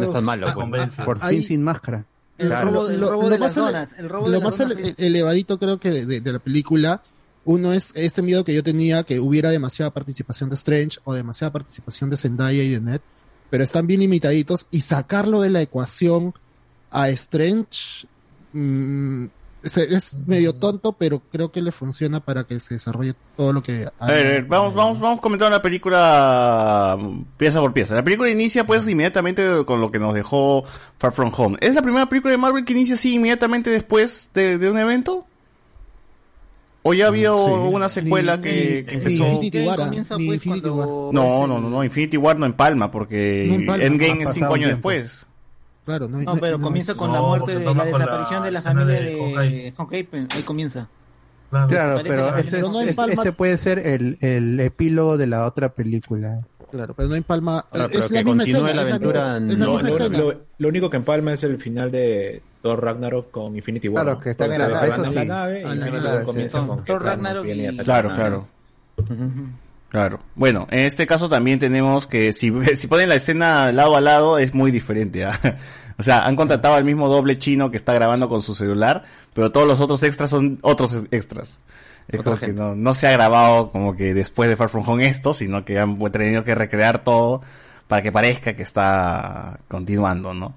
no 0.00 0.10
tan 0.10 0.24
malo. 0.24 0.46
pues. 0.70 0.94
Por 1.04 1.18
fin 1.20 1.28
Ahí- 1.28 1.44
sin 1.44 1.62
máscara. 1.62 2.04
El 2.36 2.48
Claro. 2.48 2.70
robo, 2.70 2.88
el 2.88 3.00
Lo- 3.00 3.10
robo 3.12 3.22
lo 3.22 3.28
de 3.30 3.38
más 3.38 3.56
las 3.56 3.56
ele- 3.56 3.64
donas. 3.78 3.98
El 3.98 4.08
robo 4.08 4.26
lo 4.26 4.32
de 4.32 4.38
las 4.38 4.44
más 4.44 4.58
donas. 4.58 4.78
ele- 4.78 4.94
elevadito 4.98 5.58
creo 5.58 5.78
que 5.78 5.90
de, 5.90 6.04
de- 6.06 6.20
de 6.20 6.32
la 6.32 6.40
película, 6.40 7.00
uno 7.44 7.72
es 7.72 7.92
este 7.94 8.22
miedo 8.22 8.44
que 8.44 8.52
yo 8.54 8.62
tenía 8.62 9.02
que 9.04 9.20
hubiera 9.20 9.50
demasiada 9.50 9.90
participación 9.92 10.50
de 10.50 10.54
Strange 10.56 10.98
o 11.04 11.14
demasiada 11.14 11.52
participación 11.52 12.10
de 12.10 12.16
Zendaya 12.16 12.62
y 12.62 12.70
de 12.70 12.80
Ned, 12.80 13.00
pero 13.54 13.62
están 13.62 13.86
bien 13.86 14.00
limitaditos 14.00 14.66
y 14.72 14.80
sacarlo 14.80 15.40
de 15.40 15.48
la 15.48 15.62
ecuación 15.62 16.34
a 16.90 17.08
Strange 17.10 18.08
mm, 18.52 19.26
es, 19.62 19.76
es 19.76 20.14
medio 20.26 20.56
tonto, 20.56 20.90
pero 20.94 21.22
creo 21.30 21.52
que 21.52 21.62
le 21.62 21.70
funciona 21.70 22.18
para 22.18 22.42
que 22.42 22.58
se 22.58 22.74
desarrolle 22.74 23.14
todo 23.36 23.52
lo 23.52 23.62
que... 23.62 23.88
A 24.00 24.06
ver, 24.08 24.42
vamos, 24.46 24.74
vamos, 24.74 24.98
vamos 24.98 25.20
comentando 25.20 25.56
la 25.56 25.62
película 25.62 26.98
mm, 26.98 27.22
pieza 27.36 27.60
por 27.60 27.72
pieza. 27.72 27.94
La 27.94 28.02
película 28.02 28.28
inicia 28.28 28.66
pues 28.66 28.88
inmediatamente 28.88 29.64
con 29.64 29.80
lo 29.80 29.88
que 29.92 30.00
nos 30.00 30.14
dejó 30.14 30.64
Far 30.98 31.12
From 31.12 31.30
Home. 31.36 31.56
¿Es 31.60 31.76
la 31.76 31.82
primera 31.82 32.08
película 32.08 32.32
de 32.32 32.38
Marvel 32.38 32.64
que 32.64 32.72
inicia 32.72 32.94
así 32.94 33.14
inmediatamente 33.14 33.70
después 33.70 34.30
de, 34.34 34.58
de 34.58 34.68
un 34.68 34.78
evento? 34.78 35.28
¿O 36.86 36.92
ya 36.92 37.06
había 37.06 37.32
una 37.32 37.88
secuela 37.88 38.40
que, 38.42 38.84
que 38.86 38.96
empezó? 38.96 39.24
Infinity 39.26 39.66
War, 39.66 39.80
ah, 39.80 39.84
comienza, 39.86 40.16
ni 40.18 40.26
pues, 40.26 40.36
Infinity 40.44 40.68
cuando- 40.68 41.06
War. 41.06 41.14
No, 41.14 41.46
no, 41.46 41.58
no, 41.58 41.70
no, 41.70 41.82
Infinity 41.84 42.16
War 42.18 42.38
no 42.38 42.44
empalma 42.46 42.90
porque 42.90 43.46
No 43.48 43.54
empalma, 43.54 43.84
Endgame 43.84 44.22
es 44.24 44.30
cinco 44.34 44.54
años 44.54 44.68
tiempo. 44.68 44.90
después. 44.90 45.26
Claro, 45.86 46.08
no, 46.08 46.20
No, 46.22 46.36
pero 46.36 46.60
comienza 46.60 46.94
con 46.94 47.08
no, 47.08 47.14
la 47.14 47.22
muerte 47.22 47.52
de 47.52 47.60
la 47.60 47.64
con 47.66 47.78
la 47.78 47.84
desaparición 47.86 48.42
de 48.42 48.50
la 48.50 48.60
familia 48.62 48.94
de 49.00 49.04
de 49.14 49.72
Hawkeye. 49.76 50.26
Ahí 50.36 50.42
comienza. 50.42 50.88
Claro, 51.50 51.96
Parece 51.96 52.02
pero 52.08 52.34
que- 52.34 52.40
ese, 52.40 52.50
pero 52.50 52.66
es- 52.66 52.72
no 52.72 52.80
es- 52.80 52.90
empalma- 52.90 53.22
ese 53.22 53.32
puede 53.32 53.58
ser 53.58 53.78
el, 53.78 54.18
el 54.20 54.60
epílogo 54.60 55.16
de 55.16 55.26
la 55.26 55.46
otra 55.46 55.70
película. 55.70 56.40
Claro, 56.70 56.92
pero 56.94 57.08
no 57.08 57.14
empalma... 57.14 57.64
Claro, 57.70 57.88
pero 57.88 58.00
es 58.00 58.08
que 58.08 58.14
la 58.14 58.20
misma 58.24 58.38
continúe 58.44 58.58
escena, 58.58 58.62
la 58.64 58.70
es 58.70 58.74
la 58.76 58.82
aventura, 58.96 59.40
misma- 59.40 59.52
es 59.52 59.58
la 59.58 59.66
Lo, 59.66 59.82
misma 60.10 60.18
lo- 60.18 60.40
lo 60.58 60.68
único 60.68 60.90
que 60.90 60.96
empalma 60.96 61.32
es 61.32 61.42
el 61.44 61.58
final 61.58 61.90
de 61.92 62.42
Thor 62.64 62.82
Ragnarok 62.82 63.30
con 63.30 63.54
Infinity 63.54 63.88
War. 63.88 64.04
Claro, 64.04 64.20
que 64.20 64.30
están 64.30 64.48
Porque 64.48 64.62
en 64.62 64.62
la 64.62 64.66
se 64.66 64.72
nave, 64.72 64.88
van 64.88 65.00
eso 65.00 65.08
en 65.10 65.14
la 65.14 65.20
sí. 65.20 65.28
nave 65.28 65.60
y 65.60 65.64
la 65.64 65.74
Infinity 65.74 65.96
nave, 66.02 66.16
War 66.16 66.24
comienza 66.24 66.60
sí. 66.60 66.66
con 66.66 66.84
Thor 66.86 67.04
Ragnarok 67.04 67.46
y 67.46 67.76
Claro, 67.76 68.08
la 68.08 68.14
claro. 68.14 68.48
Claro. 69.90 70.20
Bueno, 70.34 70.66
en 70.70 70.80
este 70.80 71.06
caso 71.06 71.28
también 71.28 71.58
tenemos 71.58 72.06
que 72.06 72.32
si, 72.32 72.50
si 72.76 72.86
ponen 72.86 73.10
la 73.10 73.16
escena 73.16 73.70
lado 73.70 73.96
a 73.96 74.00
lado 74.00 74.38
es 74.38 74.54
muy 74.54 74.70
diferente. 74.70 75.26
¿ah? 75.26 75.38
O 75.96 76.02
sea, 76.02 76.22
han 76.22 76.34
contratado 76.34 76.74
al 76.74 76.82
mismo 76.82 77.06
doble 77.08 77.38
chino 77.38 77.70
que 77.70 77.76
está 77.76 77.92
grabando 77.94 78.28
con 78.28 78.42
su 78.42 78.52
celular, 78.52 79.04
pero 79.32 79.52
todos 79.52 79.64
los 79.68 79.78
otros 79.78 80.02
extras 80.02 80.28
son 80.28 80.58
otros 80.62 81.04
extras. 81.12 81.60
Es 82.08 82.20
como 82.20 82.36
que 82.36 82.52
no, 82.52 82.74
no 82.74 82.94
se 82.94 83.06
ha 83.06 83.12
grabado 83.12 83.70
como 83.70 83.94
que 83.94 84.12
después 84.12 84.48
de 84.48 84.56
Far 84.56 84.70
From 84.70 84.88
Home 84.88 85.06
esto, 85.06 85.32
sino 85.34 85.64
que 85.64 85.78
han 85.78 85.96
tenido 86.10 86.42
que 86.42 86.56
recrear 86.56 87.04
todo 87.04 87.42
para 87.86 88.02
que 88.02 88.10
parezca 88.10 88.56
que 88.56 88.64
está 88.64 89.56
continuando, 89.68 90.34
¿no? 90.34 90.54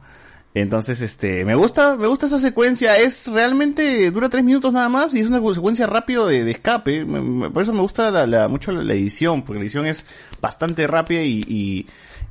Entonces, 0.62 1.02
este, 1.02 1.44
me 1.46 1.56
gusta, 1.56 1.96
me 1.96 2.08
gusta 2.08 2.26
esa 2.28 2.40
secuencia, 2.40 2.98
es 2.98 3.28
realmente, 3.28 4.10
dura 4.12 4.30
tres 4.30 4.44
minutos 4.44 4.74
nada 4.74 4.90
más 4.90 5.14
y 5.16 5.20
es 5.20 5.28
una 5.28 5.42
secuencia 5.54 5.88
rápido 5.88 6.26
de, 6.28 6.44
de 6.44 6.52
escape, 6.52 7.06
Me- 7.06 7.22
me- 7.22 7.50
por 7.50 7.64
eso 7.64 7.74
me 7.74 7.82
gusta 7.82 8.10
la, 8.12 8.26
la- 8.28 8.48
mucho 8.48 8.72
la, 8.72 8.84
la 8.84 8.94
edición, 8.94 9.44
porque 9.44 9.60
la 9.60 9.64
edición 9.66 9.86
es 9.86 10.06
bastante 10.42 10.88
rápida 10.88 11.22
y, 11.22 11.44
y, 11.48 11.88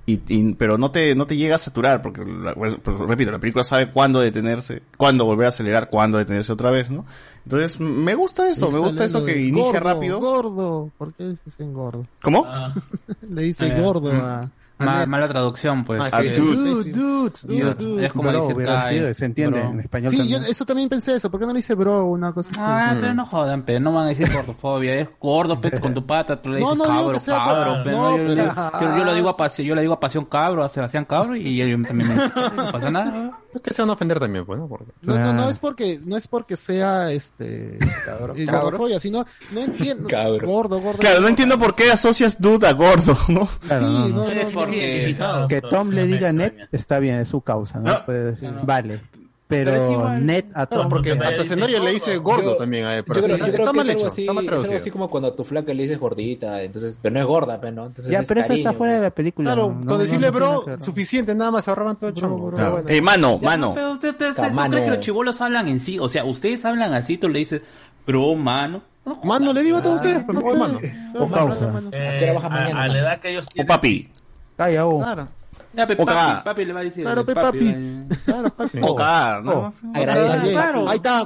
y- 0.07 0.21
y- 0.29 0.53
pero 0.55 0.79
no 0.79 0.91
te, 0.91 1.15
no 1.15 1.27
te 1.27 1.37
llega 1.37 1.57
a 1.57 1.59
saturar, 1.59 2.01
porque, 2.03 2.25
la- 2.25 2.55
pues, 2.55 2.77
pues, 2.83 2.97
repito, 2.99 3.31
la 3.33 3.39
película 3.39 3.65
sabe 3.65 3.91
cuándo 3.91 4.21
detenerse, 4.21 4.83
cuándo 4.97 5.25
volver 5.25 5.47
a 5.47 5.49
acelerar, 5.51 5.91
cuándo 5.91 6.19
detenerse 6.19 6.53
otra 6.53 6.71
vez, 6.71 6.91
¿no? 6.91 7.05
Entonces, 7.45 7.79
me 7.81 8.15
gusta 8.15 8.51
eso, 8.51 8.71
me 8.71 8.79
gusta 8.79 9.05
eso 9.05 9.25
que 9.25 9.41
inicia 9.41 9.79
gordo, 9.81 9.95
rápido. 9.95 10.21
Gordo, 10.21 10.91
¿por 10.99 11.13
qué 11.15 11.29
dices 11.29 11.55
en 11.61 11.73
gordo? 11.75 12.07
¿Cómo? 12.23 12.47
Le 13.31 13.43
dice 13.43 13.67
Eh, 13.69 13.81
gordo 13.81 14.13
mm, 14.13 14.17
a... 14.21 14.51
Ma- 14.79 15.07
mala 15.07 15.27
traducción, 15.29 15.85
pues. 15.85 16.03
Ah, 16.13 16.23
Eh, 16.23 16.37
dude. 16.37 16.93
Dude, 16.93 17.75
dude. 17.75 18.05
Es 18.07 18.13
como 18.13 18.29
Bro, 18.31 18.49
decir 18.49 18.69
sido, 18.91 19.15
se 19.15 19.25
entiende 19.25 19.61
bro. 19.61 19.71
en 19.71 19.81
español 19.81 20.11
Sí, 20.13 20.17
yo 20.19 20.23
también. 20.37 20.45
eso 20.45 20.65
también 20.67 20.89
pensé 20.91 21.15
eso. 21.17 21.31
¿Por 21.31 21.41
qué 21.41 21.47
no 21.47 21.53
le 21.53 21.59
dice 21.59 21.75
bro 21.75 22.05
una 22.07 22.33
cosa 22.33 22.51
así? 22.51 22.61
Ah, 22.63 22.95
pero 23.01 23.15
no 23.15 23.25
jodan, 23.25 23.63
pero 23.63 23.81
no 23.81 23.93
van 23.93 24.05
a 24.05 24.09
decir 24.09 24.31
gordofobia, 24.33 24.95
es 24.97 25.09
gordo, 25.19 25.59
pe, 25.61 25.81
con 25.81 25.95
tu 25.95 26.05
pata, 26.05 26.41
tú 26.41 26.51
le 26.51 26.61
No, 26.61 26.73
dices 26.73 26.79
no 26.79 26.85
digo 26.85 27.05
cabro, 27.05 27.21
sea 27.21 27.37
cabro, 27.39 27.75
por- 27.75 27.85
pe, 27.85 27.91
no, 27.93 28.03
no, 28.11 28.17
yo, 28.17 28.23
le 28.23 28.35
pero- 28.35 28.43
digo- 28.53 28.71
yo, 28.81 28.99
yo 28.99 29.05
lo 29.05 29.15
digo 29.15 29.29
a 29.31 29.37
pasión, 29.37 29.67
yo 29.67 29.75
le 29.75 29.81
digo 29.81 29.95
a 29.95 30.01
pasión 30.01 30.25
cabro, 30.27 30.63
a 30.63 30.69
Sebastián 30.69 31.05
cabro, 31.07 31.37
y 31.37 31.57
yo 31.57 31.83
también 31.87 32.11
me 32.11 32.17
no 32.17 32.71
pasa 32.73 32.91
nada. 32.91 33.39
Es 33.57 33.63
que 33.63 33.75
se 33.75 33.83
van 33.83 33.91
a 33.91 33.95
ofender 33.95 34.21
también, 34.21 34.45
pues, 34.47 34.59
¿no? 34.59 34.69
Porque- 34.69 34.93
No, 35.03 35.15
no, 35.19 35.33
no 35.33 35.43
Ah. 35.47 35.51
es 35.51 35.59
porque 35.59 35.99
no 36.05 36.17
es 36.17 36.29
porque 36.29 36.57
sea 36.57 37.11
este 37.11 37.77
eh, 37.77 38.47
gordofobia, 38.47 39.01
sino 39.01 39.25
no 39.53 39.61
entiendo. 39.61 40.09
Cabro. 40.09 40.47
Gordo, 40.47 40.81
gordo. 40.81 40.99
Claro, 41.01 41.21
no 41.21 41.29
entiendo 41.29 41.59
por 41.59 41.75
qué 41.75 41.91
asocias 41.91 42.41
dude 42.41 42.67
a 42.69 42.73
gordo, 42.73 43.17
¿no? 43.29 43.49
Claro, 43.67 43.87
Sí, 43.87 43.93
no, 43.93 44.09
no. 44.09 44.09
no, 44.09 44.25
no, 44.27 44.31
Es 44.31 44.53
no, 44.53 44.61
porque 44.61 45.17
Que 45.49 45.61
Tom 45.63 45.91
le 45.91 46.07
diga 46.07 46.33
net 46.33 46.55
está 46.71 46.99
bien, 46.99 47.17
es 47.17 47.29
su 47.29 47.41
causa, 47.41 47.81
¿no? 47.81 48.05
Puede 48.05 48.33
decir, 48.33 48.51
vale. 48.63 49.01
Pero 49.49 49.71
es 49.73 49.79
Pero 49.81 49.93
igual. 49.93 50.27
net 50.27 50.47
a 50.55 50.67
Tom. 50.67 50.89
porque 50.89 51.13
Hasta 51.13 51.45
Zendaya 51.45 51.79
le 51.79 51.93
dice 51.93 52.17
gordo 52.17 52.43
Yo- 52.53 52.57
también 52.57 52.85
a 52.85 52.97
él, 52.97 53.05
Yo 53.07 53.13
pero 53.15 53.21
creo, 53.23 53.37
está, 53.37 53.47
yo 53.47 53.53
creo 53.53 53.65
está 53.67 53.71
que 53.73 53.77
mal 53.77 53.91
hecho, 53.91 54.07
así, 54.09 54.21
está 54.23 54.33
mal 54.33 54.45
es 54.45 54.49
algo 54.51 54.61
traducido. 54.63 54.81
así 54.83 54.91
como 54.91 55.09
cuando 55.09 55.29
a 55.29 55.37
tu 55.37 55.45
flaca 55.45 55.73
le 55.73 55.83
dices 55.85 55.99
gordita, 56.01 56.63
entonces, 56.63 56.99
pero 57.01 57.13
no 57.15 57.21
es 57.21 57.27
gorda, 57.27 57.61
pero 57.61 57.73
no, 57.73 57.87
entonces 57.87 58.13
Ya, 58.13 58.21
es 58.21 58.27
pero 58.27 58.41
eso 58.41 58.53
está 58.55 58.65
cariño, 58.71 58.79
fuera 58.79 58.93
de 58.95 58.99
pues. 58.99 59.07
la 59.07 59.11
película. 59.15 59.53
Claro, 59.53 59.69
no, 59.69 59.75
con 59.77 59.87
no, 59.87 59.99
decirle 59.99 60.27
no 60.27 60.33
bro, 60.33 60.65
suficiente, 60.81 61.33
nada 61.37 61.53
más 61.53 61.65
se 61.65 61.71
ahorraban 61.71 61.95
todo 61.97 62.09
el 62.11 62.17
chongo. 62.17 62.51
Claro. 62.51 62.73
bueno. 62.73 62.89
Eh, 62.89 63.01
mano, 63.01 63.39
Ya, 63.41 63.49
mano. 63.51 63.73
pero 63.75 63.93
usted, 63.93 64.09
usted, 64.11 64.31
usted, 64.31 64.49
¿tú 64.49 64.55
Mano. 64.55 64.71
crees 64.73 64.85
que 64.85 64.97
los 64.97 65.01
chibolos 65.05 65.41
hablan 65.41 65.69
en 65.69 65.79
sí? 65.79 65.99
O 66.01 66.09
sea, 66.09 66.25
ustedes 66.25 66.65
hablan 66.65 66.93
así, 66.95 67.17
tú 67.17 67.29
le 67.29 67.39
dices, 67.39 67.63
bro, 68.05 68.35
mano. 68.35 68.83
No, 69.05 69.21
Mano, 69.23 69.53
le 69.53 69.63
digo 69.63 69.79
a 69.79 69.83
todos 69.83 69.97
ustedes, 70.01 70.25
pero 70.27 70.41
oye, 70.41 70.59
mano. 70.59 70.81
O 71.21 71.29
causa. 71.31 71.73
Eh, 71.93 72.37
a, 72.43 72.89
la 72.89 72.99
edad 72.99 73.21
que 73.21 73.31
ellos 73.31 73.47
O 73.47 73.51
tienen. 73.53 73.69
papi. 73.69 74.09
Calla, 74.57 74.85
oh. 74.89 74.99
Claro. 74.99 75.29
Ya, 75.77 75.87
pe, 75.87 75.95
papi, 75.97 76.43
papi 76.45 76.65
le 76.65 76.73
va 76.73 76.81
a 76.81 76.85
decir. 76.85 77.05
Claro, 77.05 77.25
pe, 77.27 77.35
papi. 77.35 77.69
eh. 77.69 78.07
Claro, 78.25 78.51
papi. 78.51 78.79
O 78.83 78.97
cagar, 78.97 79.45
¿no? 79.45 79.73
Agradece. 79.95 80.39
Bien, 80.41 80.53
Claro. 80.55 80.89
Ahí 80.89 80.97
está. 80.97 81.25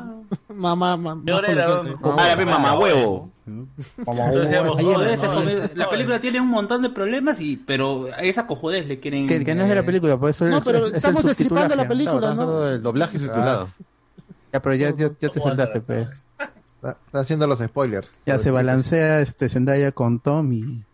Mamá, 0.48 0.96
mamá. 0.96 1.22
Ah, 1.26 2.34
la 2.36 2.44
mamá 2.46 2.78
huevo. 2.78 3.30
Entonces 3.46 4.40
decíamos, 4.42 4.78
Ahí 4.78 4.84
"Joder, 4.84 4.96
Joder, 4.98 5.18
se 5.18 5.26
no, 5.28 5.34
come- 5.34 5.54
no, 5.54 5.60
la 5.74 5.90
película 5.90 6.20
tiene 6.20 6.40
un 6.40 6.48
montón 6.48 6.82
de 6.82 6.90
problemas, 6.90 7.40
y 7.40 7.56
pero 7.56 8.06
a 8.16 8.20
esa 8.22 8.46
cojudez 8.46 8.86
le 8.86 9.00
quieren... 9.00 9.26
Que, 9.26 9.44
que 9.44 9.54
no 9.54 9.62
es 9.62 9.68
de 9.68 9.74
la 9.74 9.80
eh, 9.80 9.84
película, 9.84 10.16
por 10.18 10.30
eso 10.30 10.44
No, 10.44 10.58
es, 10.58 10.64
pero 10.64 10.78
es- 10.78 10.84
es 10.84 10.90
el 10.90 10.96
estamos 10.96 11.24
destripando 11.24 11.74
la 11.74 11.88
película, 11.88 12.34
¿no? 12.34 12.60
del 12.60 12.82
doblaje 12.82 13.18
subtitulado. 13.18 13.68
Ya, 14.52 14.60
pero 14.62 14.74
ya, 14.76 14.90
ya, 14.94 15.10
ya 15.18 15.28
te 15.28 15.40
saltaste, 15.40 15.80
pues. 15.80 16.08
Está, 16.76 16.96
está 17.06 17.20
haciendo 17.20 17.46
los 17.46 17.58
spoilers. 17.60 18.08
Ya 18.26 18.38
se 18.38 18.50
balancea 18.50 19.20
este 19.20 19.48
Zendaya 19.48 19.92
con 19.92 20.20
Tom 20.20 20.52
y... 20.52 20.84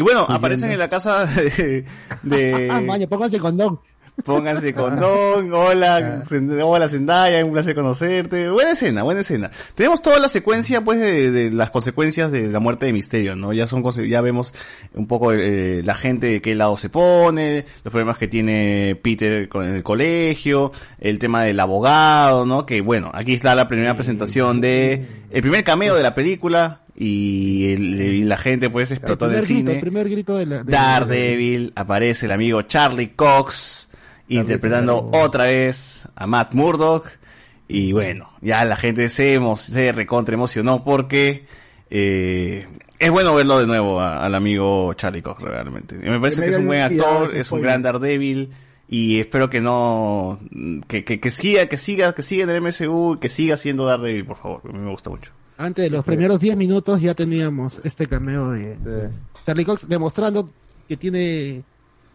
Y 0.00 0.02
bueno, 0.02 0.24
aparecen 0.26 0.70
en 0.72 0.78
la 0.78 0.88
casa 0.88 1.26
de... 1.26 1.84
de- 2.22 2.68
Ah, 2.72 2.80
maña, 2.80 3.06
pónganse 3.06 3.38
condón. 3.38 3.78
Pónganse 4.24 4.74
condón, 4.74 5.52
hola, 5.52 6.22
Zend- 6.24 6.60
hola 6.64 6.88
Zendaya, 6.88 7.44
un 7.44 7.52
placer 7.52 7.74
conocerte. 7.74 8.48
Buena 8.50 8.72
escena, 8.72 9.02
buena 9.02 9.20
escena. 9.20 9.50
Tenemos 9.74 10.02
toda 10.02 10.18
la 10.18 10.28
secuencia, 10.28 10.82
pues, 10.82 10.98
de, 11.00 11.30
de 11.30 11.50
las 11.50 11.70
consecuencias 11.70 12.30
de 12.30 12.48
la 12.48 12.60
muerte 12.60 12.86
de 12.86 12.92
Misterio, 12.92 13.36
¿no? 13.36 13.52
Ya 13.52 13.66
son, 13.66 13.82
ya 14.08 14.20
vemos 14.20 14.54
un 14.94 15.06
poco 15.06 15.32
eh, 15.32 15.82
la 15.84 15.94
gente 15.94 16.26
de 16.28 16.40
qué 16.42 16.54
lado 16.54 16.76
se 16.76 16.88
pone, 16.88 17.64
los 17.84 17.92
problemas 17.92 18.18
que 18.18 18.28
tiene 18.28 18.98
Peter 19.02 19.48
con 19.48 19.64
el 19.66 19.82
colegio, 19.82 20.72
el 20.98 21.18
tema 21.18 21.44
del 21.44 21.58
abogado, 21.60 22.46
¿no? 22.46 22.66
Que 22.66 22.80
bueno, 22.80 23.10
aquí 23.14 23.34
está 23.34 23.54
la 23.54 23.68
primera 23.68 23.94
presentación 23.94 24.60
de, 24.60 25.06
el 25.30 25.42
primer 25.42 25.64
cameo 25.64 25.94
de 25.94 26.02
la 26.02 26.14
película 26.14 26.80
y, 26.96 27.72
el- 27.72 28.00
y 28.00 28.24
la 28.24 28.36
gente 28.36 28.68
pues 28.68 28.90
El 28.90 28.98
explotó 28.98 29.26
en 29.26 29.30
primer 29.32 29.40
el 29.42 29.46
grito, 29.46 29.58
cine. 29.60 29.72
el 29.72 29.80
primer 29.80 30.08
grito 30.10 30.36
de 30.36 30.46
la. 30.46 30.62
de- 30.64 30.72
Daredevil, 30.72 31.72
aparece 31.76 32.26
el 32.26 32.32
amigo 32.32 32.62
Charlie 32.62 33.10
Cox 33.14 33.88
interpretando 34.38 35.10
otra 35.12 35.44
vez 35.46 36.06
a 36.14 36.26
Matt 36.26 36.54
Murdock. 36.54 37.06
Y 37.68 37.92
bueno, 37.92 38.30
ya 38.40 38.64
la 38.64 38.76
gente 38.76 39.08
se, 39.08 39.38
emo- 39.38 39.56
se 39.56 39.92
recontra 39.92 40.34
emocionó 40.34 40.82
porque 40.84 41.46
eh, 41.88 42.66
es 42.98 43.10
bueno 43.10 43.34
verlo 43.34 43.58
de 43.60 43.66
nuevo 43.66 44.00
a- 44.00 44.24
al 44.24 44.34
amigo 44.34 44.92
Charlie 44.94 45.22
Cox 45.22 45.42
realmente. 45.42 45.96
Y 45.96 46.08
Me 46.10 46.18
parece 46.20 46.42
que 46.42 46.48
es 46.50 46.56
un 46.56 46.66
buen 46.66 46.82
actor, 46.82 47.34
es 47.34 47.50
un 47.52 47.60
gran 47.60 47.82
Daredevil. 47.82 48.50
Y 48.92 49.20
espero 49.20 49.48
que 49.48 49.60
no 49.60 50.40
que, 50.88 51.04
que, 51.04 51.20
que 51.20 51.30
siga, 51.30 51.66
que 51.66 51.76
siga, 51.76 52.12
que 52.12 52.24
siga 52.24 52.42
en 52.42 52.50
el 52.50 52.60
MCU 52.60 53.14
y 53.14 53.18
que 53.20 53.28
siga 53.28 53.56
siendo 53.56 53.84
Daredevil, 53.86 54.24
por 54.26 54.36
favor, 54.36 54.62
a 54.68 54.72
mí 54.72 54.78
me 54.80 54.90
gusta 54.90 55.10
mucho. 55.10 55.30
Antes 55.58 55.84
de 55.84 55.90
los 55.90 56.04
primeros 56.04 56.40
10 56.40 56.56
minutos 56.56 57.00
ya 57.00 57.14
teníamos 57.14 57.80
este 57.84 58.06
cameo 58.06 58.50
de 58.50 59.10
Charlie 59.46 59.64
Cox 59.64 59.86
demostrando 59.88 60.50
que 60.88 60.96
tiene 60.96 61.62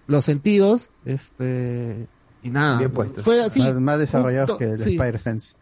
los 0.08 0.26
sentidos, 0.26 0.90
este 1.06 2.08
Y 2.44 2.50
nada. 2.50 2.78
Bien 2.80 2.92
puesto. 2.92 3.24
Fue 3.24 3.42
así. 3.44 3.60
más, 3.60 3.74
más 3.80 4.00
desarrollados 4.00 4.58
que 4.58 4.66
el 4.66 4.78
sí. 4.78 4.92
Spider-Sense. 4.92 5.56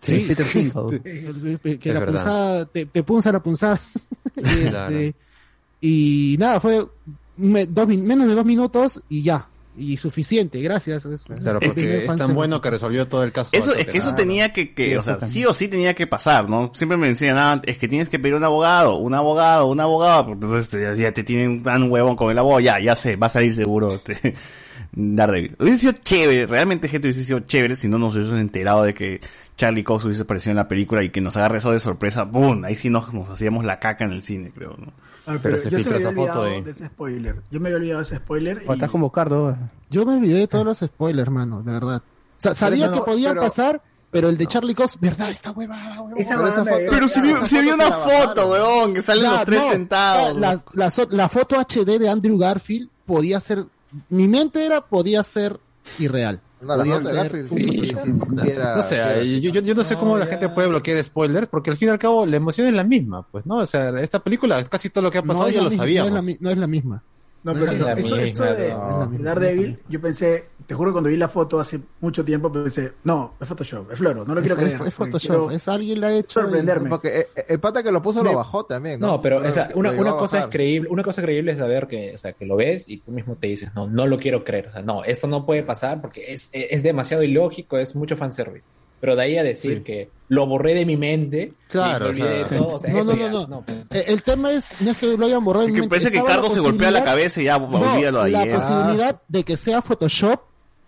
Sí. 0.00 0.24
Peter 0.28 0.46
Finkel. 0.46 1.00
El- 1.04 1.58
el- 1.64 1.78
que 1.78 1.88
Es 1.88 1.94
la 1.94 2.00
verdad. 2.00 2.14
punzada, 2.14 2.66
te, 2.66 2.86
te 2.86 3.02
punza 3.02 3.32
la 3.32 3.42
punzada. 3.42 3.80
Este, 4.36 4.68
Claro. 4.68 4.96
Y 5.80 6.36
nada, 6.38 6.60
fue 6.60 6.86
me- 7.36 7.66
dos, 7.66 7.86
menos 7.88 8.28
de 8.28 8.34
dos 8.34 8.44
minutos 8.44 9.02
y 9.08 9.22
ya. 9.22 9.48
Y 9.78 9.96
suficiente, 9.98 10.60
gracias. 10.60 11.04
Es- 11.04 11.24
Claro, 11.40 11.60
porque 11.60 12.06
es 12.06 12.16
tan 12.16 12.34
bueno 12.34 12.60
que 12.60 12.70
resolvió 12.70 13.06
todo 13.08 13.22
el 13.24 13.32
caso. 13.32 13.50
Eso, 13.52 13.74
es 13.74 13.86
que 13.86 13.98
eso 13.98 14.14
tenía 14.14 14.52
que, 14.52 14.72
que, 14.74 14.90
Sí, 14.90 14.94
o 14.96 15.02
sea, 15.02 15.18
también. 15.18 15.30
sí 15.30 15.44
o 15.44 15.52
sí 15.52 15.68
tenía 15.68 15.94
que 15.94 16.06
pasar, 16.06 16.48
¿no? 16.48 16.70
Siempre 16.74 16.96
me 16.96 17.08
decían, 17.08 17.36
ah, 17.38 17.60
es 17.64 17.76
que 17.78 17.86
tienes 17.88 18.08
que 18.08 18.18
pedir 18.18 18.34
un 18.34 18.44
abogado, 18.44 18.96
un 18.96 19.12
abogado, 19.14 19.66
un 19.66 19.78
abogado, 19.80 20.26
porque 20.26 20.44
entonces 20.46 20.68
te- 20.70 20.96
ya 21.00 21.12
te 21.12 21.24
tienen 21.24 21.62
tan 21.62 21.90
huevón 21.90 22.16
con 22.16 22.30
el 22.30 22.38
abogado, 22.38 22.60
ya, 22.60 22.80
ya 22.80 22.96
sé, 22.96 23.16
va 23.16 23.26
a 23.26 23.30
salir 23.30 23.54
seguro 23.54 23.88
este, 23.94 24.34
Daredevil. 24.92 25.56
Hubiese 25.58 25.78
sido 25.80 25.92
chévere, 26.02 26.46
realmente 26.46 26.88
gente 26.88 27.08
hubiese 27.08 27.24
sido 27.24 27.40
chévere 27.40 27.76
si 27.76 27.88
no 27.88 27.98
nos 27.98 28.14
hubiésemos 28.14 28.40
enterado 28.40 28.82
de 28.84 28.94
que 28.94 29.20
Charlie 29.56 29.84
Cox 29.84 30.04
hubiese 30.06 30.22
aparecido 30.22 30.52
en 30.52 30.56
la 30.56 30.68
película 30.68 31.02
y 31.02 31.10
que 31.10 31.20
nos 31.20 31.36
agarre 31.36 31.58
eso 31.58 31.72
de 31.72 31.80
sorpresa, 31.80 32.22
¡boom! 32.24 32.64
Ahí 32.64 32.76
sí 32.76 32.88
nos, 32.88 33.12
nos 33.12 33.28
hacíamos 33.28 33.64
la 33.64 33.78
caca 33.78 34.04
en 34.04 34.12
el 34.12 34.22
cine, 34.22 34.50
creo, 34.54 34.74
¿no? 34.78 34.92
Ah, 35.26 35.38
pero, 35.42 35.56
yo 35.68 35.78
se 35.80 35.90
me 35.90 35.96
había 35.96 36.08
olvidado 36.08 36.42
de 36.44 36.70
ese 36.70 36.86
spoiler. 36.86 37.42
Yo 37.50 37.60
me 37.60 37.68
había 37.68 37.76
olvidado 37.78 37.98
de 37.98 38.04
ese 38.04 38.16
spoiler. 38.16 38.62
O 38.66 38.74
estás 38.74 38.90
como 38.90 39.10
Cardo. 39.10 39.56
Yo 39.90 40.06
me 40.06 40.14
olvidé 40.14 40.38
de 40.38 40.46
todos 40.48 40.64
los 40.64 40.78
spoilers, 40.78 41.26
hermano, 41.26 41.62
de 41.62 41.72
verdad. 41.72 42.02
Sa- 42.38 42.54
sabía 42.54 42.88
no, 42.88 42.94
que 42.94 43.00
podían 43.10 43.34
pero- 43.34 43.42
pasar, 43.46 43.82
pero 44.10 44.28
el 44.28 44.36
de 44.38 44.46
Charlie 44.46 44.74
Cox, 44.74 44.98
¿verdad? 45.00 45.30
Esta 45.30 45.50
huevada, 45.50 46.00
huevón. 46.02 46.18
Esa 46.20 46.64
Pero 46.64 47.08
si 47.08 47.20
vi, 47.20 47.32
si 47.46 47.60
vi 47.60 47.70
una 47.70 47.90
foto, 47.90 48.50
weón, 48.50 48.94
que 48.94 49.02
salen 49.02 49.24
los 49.30 49.44
tres 49.44 49.62
no, 49.62 49.70
sentados. 49.70 50.38
La, 50.38 50.60
la 50.72 50.90
so- 50.90 51.08
la 51.10 51.28
foto 51.28 51.56
HD 51.58 51.98
de 51.98 52.08
Andrew 52.08 52.38
Garfield 52.38 52.88
podía 53.04 53.40
ser. 53.40 53.64
Mi 54.08 54.28
mente 54.28 54.64
era, 54.64 54.80
podía 54.80 55.22
ser 55.22 55.58
irreal. 55.98 56.40
No, 56.60 56.84
ser 57.02 57.48
sí, 57.50 57.94
No 58.34 58.82
sé, 58.82 59.40
yo, 59.40 59.50
yo, 59.50 59.60
yo 59.60 59.74
no 59.74 59.84
sé 59.84 59.96
cómo 59.96 60.16
la 60.16 60.26
gente 60.26 60.48
puede 60.48 60.68
bloquear 60.68 61.02
spoilers, 61.04 61.48
porque 61.48 61.70
al 61.70 61.76
fin 61.76 61.88
y 61.88 61.90
al 61.90 61.98
cabo 61.98 62.24
la 62.24 62.36
emoción 62.36 62.66
es 62.66 62.74
la 62.74 62.84
misma, 62.84 63.26
pues, 63.30 63.44
¿no? 63.44 63.58
O 63.58 63.66
sea, 63.66 63.90
esta 64.00 64.20
película, 64.20 64.64
casi 64.64 64.88
todo 64.88 65.02
lo 65.02 65.10
que 65.10 65.18
ha 65.18 65.22
pasado 65.22 65.48
ya 65.50 65.62
lo 65.62 65.68
misma, 65.68 65.82
sabíamos. 65.82 66.12
No 66.12 66.18
es 66.18 66.24
la, 66.26 66.36
no 66.40 66.50
es 66.50 66.58
la 66.58 66.66
misma. 66.66 67.02
No, 67.46 67.54
No 67.54 67.60
pero 67.60 67.88
es 67.92 67.98
eso, 68.00 68.16
esto 68.16 68.42
de, 68.42 68.70
no. 68.70 69.06
de 69.06 69.18
Daredevil, 69.22 69.78
yo 69.88 70.00
pensé, 70.00 70.48
te 70.66 70.74
juro 70.74 70.90
que 70.90 70.94
cuando 70.94 71.10
vi 71.10 71.16
la 71.16 71.28
foto 71.28 71.60
hace 71.60 71.78
mucho 72.00 72.24
tiempo 72.24 72.50
pensé, 72.50 72.92
no, 73.04 73.34
es 73.40 73.46
Photoshop, 73.46 73.92
es 73.92 73.98
Floro, 73.98 74.24
no 74.24 74.34
lo 74.34 74.40
quiero 74.40 74.56
Es- 74.56 74.62
creer. 74.74 74.80
es 74.88 74.92
Photoshop, 74.94 75.52
es 75.52 75.68
alguien 75.68 76.00
la 76.00 76.08
ha 76.08 76.12
hecho. 76.12 76.40
sorprenderme. 76.40 76.90
Porque 76.90 77.20
eh, 77.20 77.44
el 77.48 77.60
pata 77.60 77.84
que 77.84 77.92
lo 77.92 78.02
puso 78.02 78.24
lo 78.24 78.34
bajó 78.34 78.64
también, 78.66 78.98
¿no? 78.98 79.06
No, 79.06 79.22
pero 79.22 79.38
o 79.38 79.52
sea, 79.52 79.68
Lo 79.72 79.78
una, 79.78 80.16
cosa 80.16 80.40
es 80.40 80.46
creíble, 80.48 80.88
una 80.90 81.04
cosa 81.04 81.22
creíble 81.22 81.52
es 81.52 81.58
saber 81.58 81.86
que, 81.86 82.14
o 82.16 82.18
sea, 82.18 82.32
que 82.32 82.44
lo 82.46 82.56
ves 82.56 82.88
y 82.88 82.98
tú 82.98 83.12
mismo 83.12 83.36
te 83.36 83.46
dices, 83.46 83.70
no, 83.76 83.86
no 83.86 84.08
lo 84.08 84.18
quiero 84.18 84.42
creer, 84.42 84.66
o 84.68 84.72
sea, 84.72 84.82
no, 84.82 85.04
esto 85.04 85.28
no 85.28 85.46
puede 85.46 85.62
pasar 85.62 86.00
porque 86.00 86.32
es, 86.32 86.50
es 86.52 86.82
demasiado 86.82 87.22
ilógico, 87.22 87.78
es 87.78 87.94
mucho 87.94 88.16
fanservice. 88.16 88.66
Pero 89.00 89.14
de 89.16 89.22
ahí 89.22 89.36
a 89.38 89.42
decir 89.42 89.82
que 89.82 90.08
lo 90.28 90.46
borré 90.46 90.74
de 90.74 90.84
mi 90.86 90.96
mente, 90.96 91.52
Claro, 91.68 92.10
y 92.10 92.14
me 92.14 92.22
olvidé 92.24 92.42
o 92.42 92.48
sea, 92.48 92.56
de 92.56 92.56
todo, 92.64 92.74
o 92.74 92.78
sea, 92.78 92.92
No, 92.92 93.04
no, 93.04 93.16
ya- 93.16 93.30
no, 93.30 93.46
no. 93.46 93.64
Eh, 93.90 94.04
El 94.08 94.22
tema 94.22 94.52
es, 94.52 94.68
no 94.80 94.90
es 94.90 94.96
que 94.96 95.16
lo 95.16 95.26
hayan 95.26 95.44
borrado. 95.44 95.66
en 95.66 95.74
que 95.74 95.80
mente, 95.80 95.96
parece 95.96 96.10
que 96.12 96.24
Cardo 96.24 96.50
se 96.50 96.60
golpea 96.60 96.90
la 96.90 97.04
cabeza 97.04 97.40
y 97.40 97.44
ya, 97.44 97.56
olvídalo 97.58 98.22
ahí, 98.22 98.32
La 98.32 98.44
eh. 98.44 98.54
posibilidad 98.54 99.20
de 99.28 99.44
que 99.44 99.56
sea 99.56 99.82
Photoshop 99.82 100.40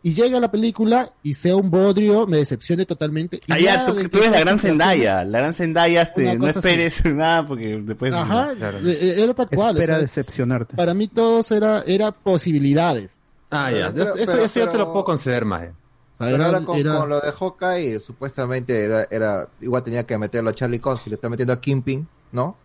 y 0.02 0.14
llegue 0.14 0.36
a 0.36 0.40
la 0.40 0.50
película 0.50 1.08
y 1.22 1.34
sea 1.34 1.54
un 1.56 1.70
bodrio, 1.70 2.26
me 2.26 2.38
decepcione 2.38 2.86
totalmente. 2.86 3.40
Y 3.46 3.52
Ah, 3.52 3.58
ya, 3.58 3.86
tú, 3.86 3.94
de 3.94 4.08
tú 4.08 4.18
eres 4.20 4.30
la 4.32 4.40
gran 4.40 4.58
Zendaya, 4.58 5.24
la 5.24 5.38
gran 5.40 5.52
Zendaya, 5.54 6.02
este, 6.02 6.36
no 6.36 6.46
así. 6.46 6.58
esperes 6.58 7.04
nada 7.04 7.46
porque 7.46 7.80
después... 7.82 8.14
Ajá, 8.14 8.54
Claro. 8.56 8.78
eh, 8.88 9.16
era 9.18 9.34
tal 9.34 9.48
cual. 9.50 9.76
Espera 9.76 9.94
o 9.94 9.96
sea, 9.96 10.02
decepcionarte. 10.02 10.76
Para 10.76 10.94
mí 10.94 11.08
todos 11.08 11.50
era, 11.50 11.82
era 11.86 12.10
posibilidades. 12.12 13.20
Ah, 13.50 13.70
ya, 13.70 13.90
Pero- 13.92 14.14
eso, 14.14 14.24
pero- 14.26 14.44
eso 14.44 14.60
ya 14.60 14.68
te 14.70 14.78
lo 14.78 14.92
puedo 14.92 15.04
conceder 15.04 15.44
más. 15.44 15.68
Pero 16.18 16.36
era- 16.36 16.46
ahora 16.46 16.60
con, 16.62 16.78
era- 16.78 16.96
con 16.98 17.08
lo 17.08 17.20
de 17.20 17.32
Hawkeye, 17.32 18.00
supuestamente 18.00 18.84
era, 18.84 19.06
era 19.10 19.48
igual 19.60 19.84
tenía 19.84 20.04
que 20.04 20.18
meterlo 20.18 20.50
a 20.50 20.54
Charlie 20.54 20.80
Cox 20.80 21.06
y 21.06 21.10
lo 21.10 21.14
está 21.16 21.28
metiendo 21.28 21.52
a 21.52 21.60
Kingpin, 21.60 22.06
¿no? 22.32 22.56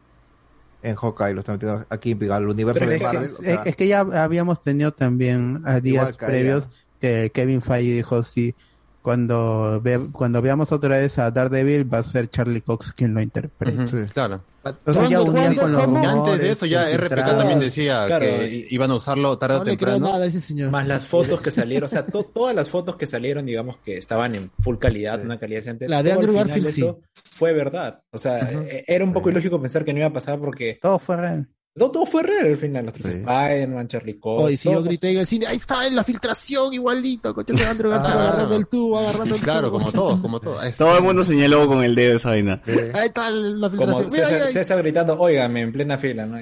En 0.81 0.95
Hawkeye 0.95 1.33
lo 1.33 1.39
está 1.39 1.53
metiendo 1.53 1.85
a 1.89 1.97
Kingpin, 1.97 2.31
al 2.31 2.47
universo 2.49 2.79
Pero 2.79 2.89
de 2.91 2.95
es, 2.97 3.01
que, 3.01 3.05
Marvel. 3.07 3.31
o 3.31 3.41
sea, 3.43 3.63
es 3.63 3.75
que 3.75 3.87
ya 3.87 3.99
habíamos 3.99 4.61
tenido 4.61 4.91
también 4.91 5.61
a 5.65 5.79
días 5.79 6.17
caía. 6.17 6.29
previos 6.31 6.67
que 6.99 7.31
Kevin 7.33 7.61
Feige 7.61 7.93
dijo 7.93 8.21
sí 8.23 8.55
cuando 9.03 9.79
ve- 9.83 10.09
cuando 10.11 10.41
veamos 10.41 10.71
otra 10.71 10.97
vez 10.97 11.19
a 11.19 11.29
Daredevil 11.29 11.93
va 11.93 11.99
a 11.99 12.03
ser 12.03 12.29
Charlie 12.29 12.61
Cox 12.61 12.91
quien 12.93 13.13
lo 13.13 13.21
interprete. 13.21 13.83
Ujú, 13.83 14.07
Claro. 14.13 14.41
Entonces 14.65 15.09
ya 15.09 15.21
unían 15.21 15.55
con 15.55 15.73
los 15.73 15.81
Y 15.81 15.83
antes 15.83 16.01
de 16.01 16.09
rumores, 16.13 16.49
eso 16.51 16.65
ya 16.65 16.89
RPK 16.89 17.37
también 17.37 17.59
decía 17.59 18.05
Claro, 18.07 18.25
que 18.25 18.47
y- 18.47 18.67
iban 18.73 18.91
a 18.91 18.95
usarlo 18.95 19.37
tarde 19.37 19.55
o 19.57 19.59
No 19.59 19.65
le 19.65 19.75
creo 19.77 19.91
temprano. 19.95 20.13
nada 20.13 20.23
a 20.25 20.27
ese 20.29 20.39
señor. 20.39 20.71
Más 20.71 20.87
las 20.87 21.05
fotos 21.05 21.41
que 21.41 21.51
salieron, 21.51 21.85
o 21.87 21.89
sea, 21.89 22.05
to- 22.05 22.23
todas 22.33 22.55
las 22.55 22.69
fotos 22.69 22.95
que 22.95 23.05
salieron, 23.05 23.45
digamos 23.45 23.75
que 23.83 23.97
estaban 23.97 24.33
en 24.35 24.49
full 24.59 24.77
calidad, 24.77 25.21
una 25.25 25.37
calidad 25.37 25.59
decente. 25.59 25.89
La 25.89 26.01
de 26.01 26.13
Andrew 26.13 26.31
final 26.31 26.47
Garfield, 26.47 26.67
eso 26.69 27.01
Fue 27.33 27.51
verdad. 27.51 28.01
O 28.11 28.17
sea, 28.17 28.49
eh, 28.51 28.85
era 28.87 29.03
un 29.03 29.11
poco 29.11 29.29
ilógico 29.29 29.59
pensar 29.61 29.83
que 29.83 29.91
no 29.91 29.99
iba 29.99 30.07
a 30.07 30.13
pasar 30.13 30.39
porque. 30.39 30.79
Todo 30.81 30.97
fue 30.97 31.17
real. 31.17 31.49
Todo, 31.75 31.89
todo 31.91 32.05
fue 32.05 32.21
real 32.21 32.45
al 32.47 32.57
final. 32.57 32.85
Los 32.85 32.93
tres 32.93 33.15
Spider-Man, 33.15 33.87
Charlie 33.87 34.19
Cox. 34.19 34.59
Si 34.59 34.71
yo 34.71 34.83
grité 34.83 35.11
en 35.11 35.19
el 35.19 35.25
cine, 35.27 35.47
ahí 35.47 35.57
está 35.57 35.87
en 35.87 35.95
la 35.95 36.03
filtración, 36.03 36.71
igualito, 36.71 37.33
coche 37.33 37.53
de 37.53 37.65
Andrew 37.65 37.89
Garfield 37.89 38.15
Ah. 38.15 38.23
agarrando 38.23 38.55
el 38.55 38.67
tubo, 38.67 38.99
agarrando 38.99 39.35
el 39.35 39.41
Claro, 39.41 39.67
tubo. 39.69 39.79
como 39.79 39.91
todo, 39.91 40.21
como 40.21 40.39
todo. 40.39 40.59
Todo 40.77 40.97
el 40.97 41.03
mundo 41.03 41.23
señaló 41.23 41.67
con 41.67 41.83
el 41.83 41.95
dedo 41.95 42.17
esa 42.17 42.29
vaina. 42.29 42.61
Ahí 42.67 43.07
está 43.07 43.31
la 43.31 43.69
Como 43.71 43.97
filtración. 43.97 44.07
Mira, 44.11 44.25
César, 44.27 44.41
ahí, 44.41 44.47
ahí. 44.47 44.53
César 44.53 44.77
gritando, 44.83 45.19
óigame, 45.19 45.61
en 45.61 45.71
plena 45.71 45.97
fila, 45.97 46.25
¿no? 46.27 46.37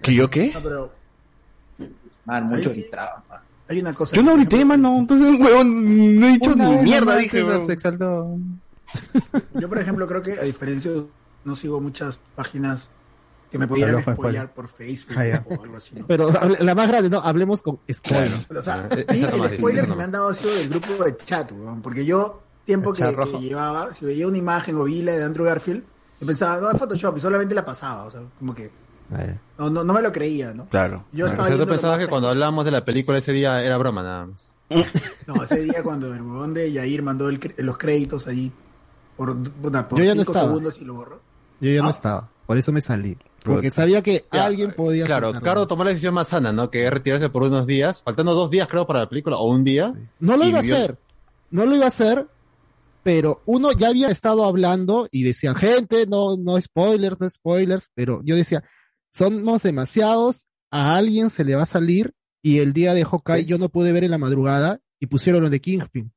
¿Que 0.00 0.14
yo 0.14 0.30
qué? 0.30 0.52
No, 0.54 0.60
pero 0.62 0.92
Man, 2.26 2.44
mucho 2.44 2.68
Ahí 2.70 2.74
sí. 2.76 2.80
gritado. 2.82 3.22
man. 3.28 3.40
hay 3.68 3.80
una 3.80 3.92
cosa. 3.92 4.14
Yo 4.16 4.22
no 4.22 4.34
grité, 4.36 4.64
mano. 4.64 4.98
Entonces, 4.98 5.40
huevón, 5.40 6.20
no 6.20 6.26
he 6.26 6.32
dicho 6.32 6.54
ni 6.54 6.64
mierda, 6.82 7.16
dije, 7.16 7.42
César 7.42 7.60
se 7.66 7.72
exaltó. 7.72 8.36
Yo, 9.54 9.68
por 9.68 9.78
ejemplo, 9.78 10.06
creo 10.06 10.22
que 10.22 10.32
a 10.32 10.42
diferencia, 10.44 10.90
de- 10.92 11.04
no 11.44 11.56
sigo 11.56 11.80
muchas 11.80 12.18
páginas 12.36 12.88
que 13.54 13.58
me 13.60 13.68
pudieran 13.68 14.02
spoilear 14.02 14.16
spoiler. 14.16 14.50
por 14.50 14.68
Facebook 14.68 15.14
Ah, 15.16 15.24
ya. 15.26 15.44
o 15.48 15.62
algo 15.62 15.76
así. 15.76 15.94
¿no? 15.94 16.06
Pero 16.08 16.28
la 16.58 16.74
más 16.74 16.88
grande, 16.88 17.08
no, 17.08 17.20
hablemos 17.20 17.62
con 17.62 17.78
spoiler. 17.92 18.28
O 18.58 18.62
sea, 18.62 18.88
Ah, 18.90 18.94
a 19.08 19.12
mí 19.12 19.20
esa 19.20 19.30
nomás, 19.30 19.52
el 19.52 19.58
spoiler 19.58 19.86
que 19.88 19.94
me 19.94 20.02
han 20.02 20.10
dado 20.10 20.28
ha 20.30 20.34
sido 20.34 20.52
del 20.54 20.68
grupo 20.70 21.04
de 21.04 21.16
chat, 21.18 21.52
weón, 21.52 21.80
porque 21.80 22.04
yo, 22.04 22.42
tiempo 22.64 22.92
que, 22.92 23.04
llevaba, 23.40 23.94
si 23.94 24.04
veía 24.06 24.26
una 24.26 24.38
imagen 24.38 24.74
o 24.76 24.82
vi 24.84 25.02
la 25.02 25.12
de 25.12 25.22
Andrew 25.22 25.46
Garfield, 25.46 25.84
yo 26.20 26.26
pensaba, 26.26 26.60
no, 26.60 26.68
es 26.70 26.78
Photoshop, 26.78 27.16
y 27.16 27.20
solamente 27.20 27.54
la 27.54 27.64
pasaba, 27.64 28.04
o 28.06 28.10
sea, 28.10 28.22
como 28.40 28.52
que 28.54 28.70
no, 29.58 29.70
no, 29.70 29.84
no 29.84 29.92
me 29.92 30.02
lo 30.02 30.10
creía, 30.10 30.52
¿no? 30.52 30.66
Claro. 30.68 31.04
Yo 31.12 31.26
O 31.26 31.28
estaba 31.28 31.46
sea, 31.46 31.54
tú 31.54 31.58
viendo 31.58 31.72
pensabas 31.72 31.98
que 32.00 32.08
cuando 32.08 32.28
hablábamos 32.28 32.64
de 32.64 32.72
la 32.72 32.84
película 32.84 33.18
ese 33.18 33.30
día 33.32 33.62
era 33.62 33.76
broma 33.78 34.02
nada 34.02 34.26
más. 34.26 34.48
No, 35.28 35.44
ese 35.44 35.60
día 35.60 35.82
cuando 35.84 36.12
el 36.12 36.20
huevón 36.22 36.52
de 36.54 36.72
Yair 36.72 37.02
mandó 37.02 37.28
el 37.28 37.38
cre- 37.38 37.54
los 37.58 37.78
créditos 37.78 38.26
ahí 38.26 38.50
por, 39.16 39.36
por 39.62 39.98
Yo 39.98 40.04
ya 40.04 40.14
no 40.14 40.22
cinco 40.22 40.32
estaba. 40.32 40.46
segundos 40.48 40.78
y 40.80 40.84
lo 40.84 40.94
borró. 40.94 41.20
Yo 41.60 41.70
ya 41.70 41.80
no 41.82 41.88
Ah. 41.88 41.92
estaba, 41.92 42.30
por 42.46 42.56
eso 42.58 42.72
me 42.72 42.80
salí. 42.80 43.16
Porque 43.44 43.70
sabía 43.70 44.02
que 44.02 44.24
Ya, 44.32 44.46
alguien 44.46 44.72
podía 44.72 45.04
Claro, 45.04 45.28
sacarlo. 45.28 45.44
Cardo 45.44 45.66
tomó 45.66 45.84
la 45.84 45.90
decisión 45.90 46.14
más 46.14 46.28
sana, 46.28 46.50
¿no? 46.52 46.70
Que 46.70 46.86
es 46.86 46.90
retirarse 46.92 47.28
por 47.28 47.42
unos 47.42 47.66
días, 47.66 48.02
faltando 48.02 48.32
dos 48.34 48.50
días 48.50 48.68
creo 48.68 48.86
para 48.86 49.00
la 49.00 49.08
película, 49.08 49.36
o 49.36 49.48
un 49.50 49.64
día. 49.64 49.92
No 50.18 50.36
lo 50.38 50.46
iba 50.46 50.60
a 50.60 50.62
vivió- 50.62 50.76
hacer. 50.76 50.98
No 51.50 51.66
lo 51.66 51.76
iba 51.76 51.84
a 51.84 51.88
hacer, 51.88 52.26
pero 53.02 53.42
uno 53.44 53.70
ya 53.72 53.88
había 53.88 54.08
estado 54.08 54.44
hablando 54.44 55.08
y 55.10 55.24
decían, 55.24 55.54
gente, 55.56 56.06
no, 56.06 56.36
no 56.38 56.58
spoilers, 56.58 57.20
no 57.20 57.28
spoilers, 57.28 57.90
pero 57.94 58.22
yo 58.24 58.34
decía, 58.34 58.64
somos 59.12 59.62
demasiados, 59.62 60.48
a 60.70 60.96
alguien 60.96 61.28
se 61.28 61.44
le 61.44 61.54
va 61.54 61.64
a 61.64 61.66
salir 61.66 62.14
y 62.42 62.58
el 62.60 62.72
día 62.72 62.94
de 62.94 63.04
Hawkeye 63.04 63.44
yo 63.44 63.58
no 63.58 63.68
pude 63.68 63.92
ver 63.92 64.04
en 64.04 64.10
la 64.10 64.18
madrugada 64.18 64.80
y 64.98 65.06
pusieron 65.06 65.42
lo 65.42 65.50
de 65.50 65.60
Kingpin. 65.60 66.12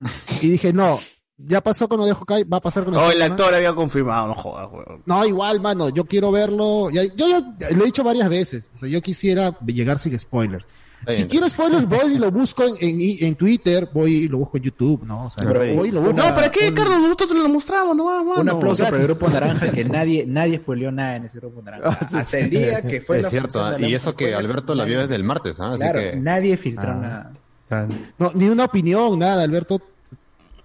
y 0.42 0.48
dije, 0.48 0.72
no, 0.72 0.98
ya 1.38 1.60
pasó 1.60 1.88
con 1.88 1.98
lo 1.98 2.06
de 2.06 2.14
Hawkeye, 2.14 2.44
va 2.44 2.58
a 2.58 2.60
pasar 2.60 2.84
con 2.84 2.94
lo 2.94 3.00
de 3.00 3.06
Oh, 3.06 3.10
el 3.10 3.22
actor 3.22 3.54
había 3.54 3.74
confirmado, 3.74 4.28
no 4.28 4.34
jodas, 4.34 4.68
huevón. 4.70 5.02
No, 5.06 5.24
igual, 5.24 5.60
mano, 5.60 5.88
yo 5.88 6.04
quiero 6.04 6.30
verlo. 6.30 6.90
Yo 6.90 7.02
ya 7.14 7.40
lo 7.74 7.82
he 7.82 7.86
dicho 7.86 8.04
varias 8.04 8.28
veces. 8.28 8.70
O 8.74 8.78
sea, 8.78 8.88
yo 8.88 9.00
quisiera 9.00 9.56
llegar 9.66 9.98
sin 9.98 10.18
spoilers. 10.18 10.64
Si 11.08 11.24
quiero 11.24 11.48
spoilers, 11.48 11.88
voy 11.88 12.14
y 12.14 12.18
lo 12.18 12.30
busco 12.30 12.62
en, 12.64 12.76
en, 13.00 13.00
en 13.26 13.34
Twitter, 13.34 13.88
voy 13.92 14.12
y 14.12 14.28
lo 14.28 14.38
busco 14.38 14.56
en 14.58 14.62
YouTube, 14.62 15.02
¿no? 15.04 15.26
O 15.26 15.30
sea, 15.30 15.42
Pero, 15.50 15.74
voy 15.74 15.88
y 15.88 15.90
lo 15.90 16.00
busco. 16.00 16.14
No, 16.16 16.22
¿para 16.32 16.48
qué, 16.48 16.72
Carlos? 16.72 17.00
Nosotros 17.00 17.30
te 17.30 17.34
lo 17.38 17.48
mostramos, 17.48 17.96
no 17.96 18.04
vamos. 18.04 18.38
Un 18.38 18.48
aplauso 18.48 18.84
para 18.84 18.98
el 18.98 19.02
grupo 19.08 19.28
naranja, 19.28 19.72
que 19.72 19.84
nadie, 19.84 20.24
nadie 20.28 20.58
spoileó 20.58 20.92
nada 20.92 21.16
en 21.16 21.24
ese 21.24 21.38
grupo 21.40 21.60
naranja. 21.60 21.88
Hasta 22.20 22.38
el 22.38 22.50
día 22.50 22.82
que 22.82 23.00
fue 23.00 23.16
es 23.16 23.22
la 23.24 23.30
cierto, 23.30 23.64
¿ah? 23.64 23.72
de 23.72 23.88
y 23.88 23.94
eso 23.96 24.14
que 24.14 24.32
Alberto 24.32 24.76
la 24.76 24.84
vio 24.84 25.00
desde 25.00 25.16
el 25.16 25.24
martes, 25.24 25.58
¿ah? 25.58 25.70
Así 25.70 25.78
Claro, 25.78 25.98
que... 25.98 26.14
nadie 26.14 26.56
filtró 26.56 26.90
Ah. 26.92 26.94
nada. 26.94 27.32
Ah, 27.70 27.88
No, 28.18 28.30
ni 28.34 28.48
una 28.48 28.66
opinión, 28.66 29.18
nada, 29.18 29.42
Alberto. 29.42 29.80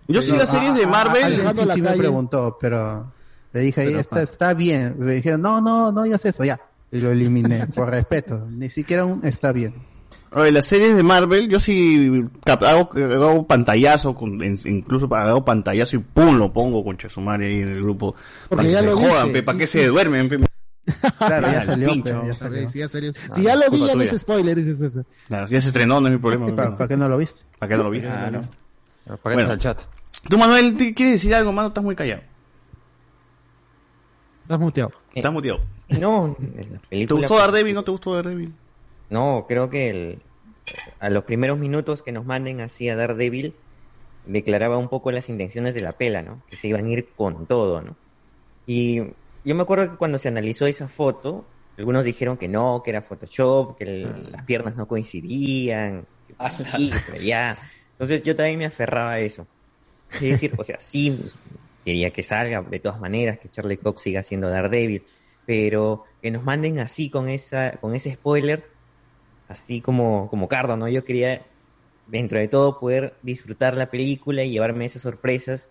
Yo 0.07 0.21
sí 0.21 0.31
no, 0.31 0.37
las 0.39 0.49
series 0.49 0.73
de 0.75 0.83
a- 0.83 0.87
Marvel. 0.87 1.23
Alguien 1.23 1.41
Dejando 1.41 1.61
sí, 1.63 1.67
la 1.67 1.73
sí 1.75 1.81
me 1.81 1.91
preguntó, 1.93 2.57
pero 2.61 3.11
le 3.53 3.59
dije, 3.61 3.85
Pero 3.85 3.99
está, 3.99 4.21
está 4.21 4.53
bien. 4.53 4.95
Le 4.99 5.13
dije, 5.13 5.37
no, 5.37 5.61
no, 5.61 5.91
no 5.91 6.03
digas 6.03 6.23
eso, 6.25 6.43
ya. 6.43 6.59
Y 6.91 6.99
lo 6.99 7.11
eliminé, 7.11 7.67
por 7.75 7.89
respeto. 7.89 8.47
Ni 8.49 8.69
siquiera 8.69 9.05
un 9.05 9.25
está 9.25 9.51
bien. 9.51 9.75
Oye, 10.31 10.51
las 10.51 10.65
series 10.65 10.95
de 10.95 11.03
Marvel, 11.03 11.47
yo 11.47 11.59
sí 11.59 12.21
hago, 12.45 12.89
hago 12.93 13.47
pantallazo, 13.47 14.13
con, 14.13 14.43
incluso 14.43 15.13
hago 15.15 15.43
pantallazo 15.45 15.95
y 15.95 15.99
pum, 15.99 16.37
lo 16.37 16.51
pongo 16.51 16.83
con 16.83 16.97
Chesumare 16.97 17.47
ahí 17.47 17.59
en 17.61 17.69
el 17.69 17.81
grupo. 17.81 18.13
Porque 18.49 18.55
para 18.57 18.63
que 18.67 18.71
ya 18.73 18.79
se 18.79 18.85
lo 18.85 18.97
jodan, 18.97 19.23
viste. 19.27 19.31
pe, 19.39 19.43
para 19.43 19.57
que 19.57 19.67
se 19.67 19.85
duermen. 19.87 20.29
pe. 20.29 20.39
Claro, 21.17 21.47
ya 21.51 21.63
salió, 21.65 21.87
Pincho. 21.89 22.03
pero 22.05 22.27
ya 22.27 22.33
salió. 22.33 22.69
Si 22.69 22.79
ya, 22.79 22.89
salió. 22.89 23.11
Ah, 23.29 23.33
si 23.33 23.41
ya 23.43 23.55
lo 23.55 23.69
vi, 23.71 23.85
ya 23.87 23.95
no 23.95 24.01
es 24.01 24.19
spoiler, 24.21 24.55
dices 24.55 24.79
eso. 24.81 25.03
Claro, 25.27 25.47
ya 25.47 25.61
se 25.61 25.67
estrenó, 25.67 25.99
no 26.01 26.07
es 26.07 26.13
mi 26.13 26.19
problema. 26.19 26.53
¿Para, 26.55 26.75
para 26.77 26.87
qué 26.87 26.97
no 26.97 27.07
lo 27.09 27.17
viste? 27.17 27.41
¿Para 27.57 27.69
qué 27.69 27.77
no 27.77 27.83
lo 27.83 27.89
vi? 27.89 28.01
Claro. 28.01 28.41
¿Para 29.05 29.17
qué 29.17 29.19
Bueno. 29.23 29.41
estás 29.41 29.51
al 29.51 29.59
chat? 29.59 29.81
Tú, 30.29 30.37
Manuel, 30.37 30.75
¿te 30.77 30.93
¿quieres 30.93 31.15
decir 31.15 31.33
algo, 31.33 31.51
mano? 31.51 31.69
Estás 31.69 31.83
muy 31.83 31.95
callado. 31.95 32.21
Estás 34.43 34.59
muteado. 34.59 34.91
Estás 35.13 35.31
muteado. 35.33 35.59
No, 35.89 36.35
la 36.89 37.05
¿Te 37.05 37.13
gustó 37.13 37.37
Daredevil? 37.37 37.75
¿No 37.75 37.83
te 37.83 37.91
gustó 37.91 38.13
Daredevil? 38.15 38.53
No, 39.09 39.45
creo 39.47 39.69
que 39.69 39.89
el- 39.89 40.21
a 40.99 41.09
los 41.09 41.23
primeros 41.23 41.57
minutos 41.57 42.03
que 42.03 42.11
nos 42.11 42.25
manden 42.25 42.59
así 42.59 42.89
a 42.89 42.95
Daredevil 42.97 43.53
declaraba 44.25 44.77
un 44.77 44.89
poco 44.89 45.11
las 45.11 45.29
intenciones 45.29 45.73
de 45.73 45.81
la 45.81 45.93
pela, 45.93 46.21
¿no? 46.21 46.41
Que 46.49 46.57
se 46.57 46.67
iban 46.67 46.85
a 46.85 46.89
ir 46.89 47.07
con 47.15 47.45
todo, 47.45 47.81
¿no? 47.81 47.95
Y 48.65 48.97
yo 49.45 49.55
me 49.55 49.61
acuerdo 49.61 49.91
que 49.91 49.97
cuando 49.97 50.17
se 50.17 50.27
analizó 50.27 50.65
esa 50.67 50.89
foto, 50.89 51.45
algunos 51.77 52.03
dijeron 52.03 52.35
que 52.35 52.49
no, 52.49 52.81
que 52.83 52.89
era 52.89 53.01
Photoshop, 53.01 53.77
que 53.77 53.85
el- 53.85 54.31
las 54.31 54.43
piernas 54.43 54.75
no 54.75 54.87
coincidían, 54.89 56.05
que 56.27 56.35
sí, 56.75 56.91
que 57.13 57.25
ya. 57.25 57.57
Entonces 57.93 58.23
yo 58.23 58.35
también 58.35 58.59
me 58.59 58.65
aferraba 58.65 59.11
a 59.11 59.19
eso. 59.19 59.47
Es 60.13 60.21
decir, 60.21 60.53
o 60.57 60.63
sea, 60.63 60.79
sí 60.79 61.19
quería 61.85 62.11
que 62.11 62.23
salga 62.23 62.61
de 62.61 62.79
todas 62.79 62.99
maneras, 62.99 63.39
que 63.39 63.49
Charlie 63.49 63.77
Cox 63.77 64.01
siga 64.01 64.23
siendo 64.23 64.49
Daredevil, 64.49 65.03
pero 65.45 66.03
que 66.21 66.31
nos 66.31 66.43
manden 66.43 66.79
así 66.79 67.09
con 67.09 67.29
esa, 67.29 67.73
con 67.79 67.95
ese 67.95 68.13
spoiler, 68.13 68.65
así 69.47 69.79
como, 69.81 70.29
como 70.29 70.47
Cardo, 70.47 70.75
¿no? 70.75 70.87
Yo 70.89 71.05
quería, 71.05 71.45
dentro 72.07 72.39
de 72.39 72.47
todo, 72.49 72.79
poder 72.79 73.15
disfrutar 73.21 73.77
la 73.77 73.89
película 73.89 74.43
y 74.43 74.51
llevarme 74.51 74.85
esas 74.85 75.01
sorpresas 75.03 75.69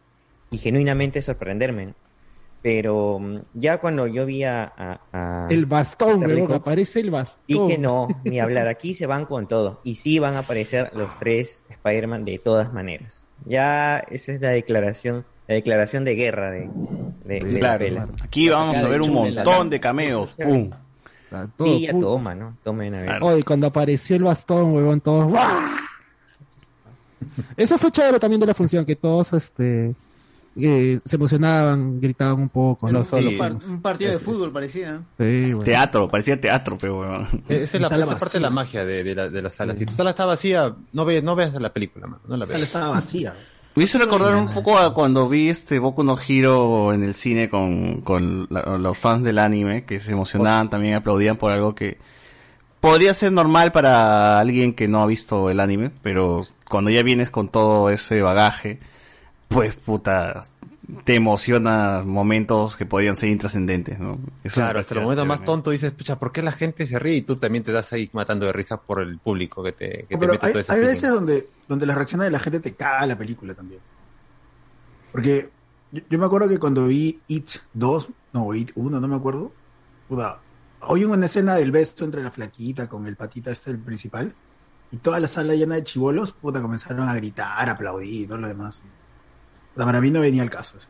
y 0.51 0.59
genuinamente 0.59 1.21
sorprenderme, 1.23 1.87
¿no? 1.87 1.95
Pero 2.63 3.19
mm, 3.21 3.39
ya 3.55 3.79
cuando 3.79 4.07
yo 4.07 4.25
vi 4.27 4.43
a... 4.45 4.65
a- 4.65 5.01
a 5.13 5.49
El 5.51 5.67
bastón, 5.67 6.25
weón, 6.25 6.47
Cox, 6.47 6.57
aparece 6.61 7.01
el 7.01 7.11
bastón. 7.11 7.45
Dije 7.47 7.79
no, 7.79 8.09
ni 8.25 8.41
hablar. 8.41 8.67
Aquí 8.69 8.95
se 8.95 9.07
van 9.07 9.25
con 9.27 9.47
todo. 9.47 9.81
Y 9.85 9.97
sí 9.97 10.19
van 10.19 10.35
a 10.35 10.41
aparecer 10.41 10.91
los 10.95 11.17
tres 11.19 11.63
Spider-Man 11.69 12.25
de 12.25 12.39
todas 12.39 12.73
maneras. 12.73 13.26
Ya 13.47 13.99
esa 14.11 14.33
es 14.33 14.41
la 14.41 14.51
declaración, 14.51 15.25
la 15.47 15.55
declaración 15.55 16.05
de 16.05 16.15
guerra 16.15 16.51
de, 16.51 16.69
de, 17.25 17.39
de 17.41 17.53
la 17.53 17.59
Claro, 17.61 17.79
pela. 17.79 18.03
claro. 18.07 18.13
Aquí 18.25 18.49
vamos 18.49 18.77
a 18.77 18.89
ver 18.89 19.01
un 19.03 19.13
montón 19.13 19.71
de 19.71 19.81
cameos. 19.81 20.35
¡Pum! 20.43 20.71
Sí, 21.59 21.83
ya 21.87 21.93
toma, 21.93 22.35
¿no? 22.35 22.57
Tomen 22.65 22.95
a 22.95 23.01
ver. 23.03 23.23
Oye, 23.23 23.43
cuando 23.43 23.67
apareció 23.67 24.17
el 24.17 24.23
bastón, 24.25 24.73
huevón, 24.73 25.01
todos. 25.01 25.27
¡guau! 25.29 25.61
Eso 27.57 27.79
fue 27.79 27.91
chévere 27.91 28.19
también 28.19 28.41
de 28.41 28.47
la 28.47 28.55
función, 28.55 28.85
que 28.85 28.97
todos 28.97 29.33
este 29.33 29.95
eh, 30.59 31.01
se 31.05 31.17
emocionaban, 31.17 32.01
gritaban 32.01 32.41
un 32.41 32.49
poco. 32.49 32.91
¿no? 32.91 33.01
un, 33.01 33.39
par- 33.39 33.53
un 33.69 33.83
partido 33.83 34.13
de 34.13 34.19
fútbol 34.19 34.53
parecía. 34.53 35.01
Sí, 35.19 35.53
bueno. 35.53 35.63
Teatro, 35.63 36.09
parecía 36.09 36.41
teatro, 36.41 36.79
pero 36.81 37.01
weón. 37.01 37.27
Esa 37.49 37.77
es 37.77 37.81
la, 37.81 37.89
esa 37.89 38.19
parte 38.19 38.39
de 38.39 38.41
la 38.41 38.51
magia 38.51 38.85
de, 38.85 39.05
de 39.05 39.15
la, 39.15 39.29
de 39.29 39.43
la 39.43 39.51
sala. 39.51 39.75
Si 39.75 39.85
tu 39.87 39.95
sala 39.95 40.11
está 40.11 40.25
vacía, 40.27 40.75
no 40.93 41.05
ves, 41.05 41.23
no 41.23 41.35
veas 41.37 41.53
la 41.61 41.73
película, 41.73 42.07
mano. 42.07 42.23
No 42.27 42.37
la 42.37 42.47
La 42.47 42.53
sala 42.53 42.65
estaba 42.65 42.89
vacía. 42.91 43.35
Me 43.75 43.85
hizo 43.85 43.99
recordar 43.99 44.35
un 44.37 44.49
poco 44.55 44.79
a 44.79 44.95
cuando 44.95 45.29
vi 45.29 45.51
este 45.51 45.79
Boku 45.79 46.03
no 46.03 46.17
Hero 46.27 46.95
en 46.95 47.03
el 47.05 47.13
cine 47.15 47.51
con, 47.51 48.01
con 48.01 48.47
la- 48.49 48.79
los 48.79 48.97
fans 48.97 49.23
del 49.23 49.39
anime, 49.39 49.85
que 49.85 50.01
se 50.01 50.13
emocionaban, 50.13 50.71
también 50.71 50.95
aplaudían 50.95 51.37
por 51.37 51.53
algo 51.53 51.75
que 51.75 51.99
podría 52.81 53.13
ser 53.15 53.33
normal 53.33 53.73
para 53.73 54.39
alguien 54.39 54.73
que 54.73 54.89
no 54.89 55.03
ha 55.03 55.07
visto 55.07 55.51
el 55.51 55.61
anime, 55.61 55.91
pero 56.03 56.41
cuando 56.71 56.89
ya 56.91 57.03
vienes 57.03 57.31
con 57.31 57.49
todo 57.49 57.91
ese 57.91 58.23
bagaje, 58.23 58.79
pues 59.49 59.75
puta, 59.77 60.45
te 61.05 61.15
emociona 61.15 62.03
momentos 62.05 62.77
que 62.77 62.87
podrían 62.87 63.17
ser 63.17 63.29
intrascendentes, 63.31 63.99
¿no? 63.99 64.19
Eso 64.45 64.55
Claro, 64.57 64.81
hasta 64.81 64.95
el 64.95 65.03
momento 65.03 65.27
más 65.27 65.45
tonto 65.45 65.71
dices, 65.71 65.93
pucha, 65.93 66.19
¿por 66.19 66.33
qué 66.33 66.43
la 66.43 66.53
gente 66.53 66.87
se 66.87 66.99
ríe? 66.99 67.17
Y 67.17 67.23
tú 67.23 67.37
también 67.37 67.65
te 67.65 67.73
das 67.73 67.93
ahí 67.93 68.09
matando 68.13 68.47
de 68.47 68.53
risa 68.53 68.81
por 68.81 69.01
el 69.01 69.19
público 69.19 69.63
que 69.63 69.73
te, 69.73 70.07
que 70.09 70.17
te 70.17 70.27
mete 70.29 70.47
hay, 70.47 70.53
todo 70.53 70.61
ese 70.61 70.73
hay 70.73 70.79
feeling. 70.79 70.93
veces 70.95 71.11
donde, 71.11 71.49
donde 71.69 71.87
las 71.87 71.97
reacciones 71.97 72.27
de 72.27 72.31
la 72.31 72.39
gente 72.39 72.61
te 72.61 72.75
caga 72.75 73.07
la 73.07 73.19
película 73.19 73.55
también. 73.55 73.81
Porque 75.13 75.51
yo, 75.93 76.03
yo 76.09 76.19
me 76.19 76.27
acuerdo 76.27 76.49
que 76.49 76.59
cuando 76.59 76.87
vi 76.87 77.21
It 77.29 77.49
2, 77.75 78.09
no, 78.33 78.55
It 78.55 78.71
1, 78.75 79.01
no 79.01 79.09
me 79.09 79.17
acuerdo. 79.17 79.53
Puta, 80.09 80.41
hoy 80.83 81.05
una 81.05 81.27
escena 81.27 81.55
del 81.55 81.73
beso 81.73 82.05
entre 82.05 82.23
la 82.23 82.31
flaquita 82.31 82.89
con 82.89 83.07
el 83.07 83.17
patita 83.17 83.51
este, 83.51 83.71
el 83.71 83.79
principal. 83.79 84.35
Y 84.93 84.99
toda 84.99 85.19
la 85.19 85.27
sala 85.27 85.55
llena 85.55 85.75
de 85.75 85.83
chivolos, 85.83 86.33
puta, 86.33 86.63
comenzaron 86.63 87.09
a 87.09 87.15
gritar, 87.15 87.69
a 87.69 87.73
aplaudir 87.73 88.23
y 88.23 88.27
todo 88.27 88.39
lo 88.39 88.47
demás. 88.47 88.81
Para 89.77 90.01
mí 90.01 90.11
no 90.11 90.21
venía 90.21 90.43
el 90.43 90.51
caso. 90.51 90.77
eso. 90.79 90.87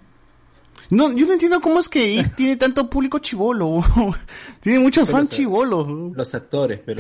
No, 0.91 1.11
yo 1.13 1.27
no 1.27 1.33
entiendo 1.33 1.61
cómo 1.61 1.81
es 1.81 1.89
que 1.89 2.13
It 2.15 2.35
tiene 2.37 2.57
tanto 2.57 2.89
público 2.89 3.19
chivolo. 3.19 3.83
tiene 4.61 4.79
muchos 4.79 5.11
fans 5.11 5.31
chivolos. 5.31 6.15
Los 6.17 6.35
actores, 6.35 6.81
pero. 6.87 6.97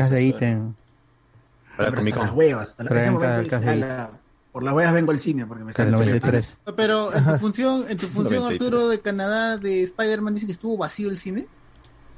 Para 1.76 1.88
hasta 1.98 2.20
las 2.20 2.32
huevas. 2.32 2.68
Hasta 2.70 2.84
la- 2.84 2.88
Traen 2.88 3.02
ese 3.04 3.10
momento 3.12 3.28
cada- 3.28 3.38
dije, 3.42 3.50
cada 3.50 3.72
"Ala, 3.72 4.10
por 4.50 4.62
las 4.62 4.74
huevas 4.74 4.92
vengo 4.94 5.12
al 5.12 5.18
cine 5.18 5.46
porque 5.46 5.62
me 5.64 5.72
El 5.76 5.90
93. 5.90 6.56
Pero 6.76 7.14
en 7.14 7.24
tu 7.24 7.36
función, 7.38 7.84
en 7.88 7.96
tu 7.98 8.06
función, 8.06 8.42
93. 8.44 8.52
Arturo, 8.72 8.88
de 8.88 9.00
Canadá, 9.00 9.58
de 9.58 9.82
Spider-Man, 9.82 10.34
dice 10.34 10.46
que 10.46 10.52
estuvo 10.52 10.76
vacío 10.78 11.10
el 11.10 11.18
cine. 11.18 11.46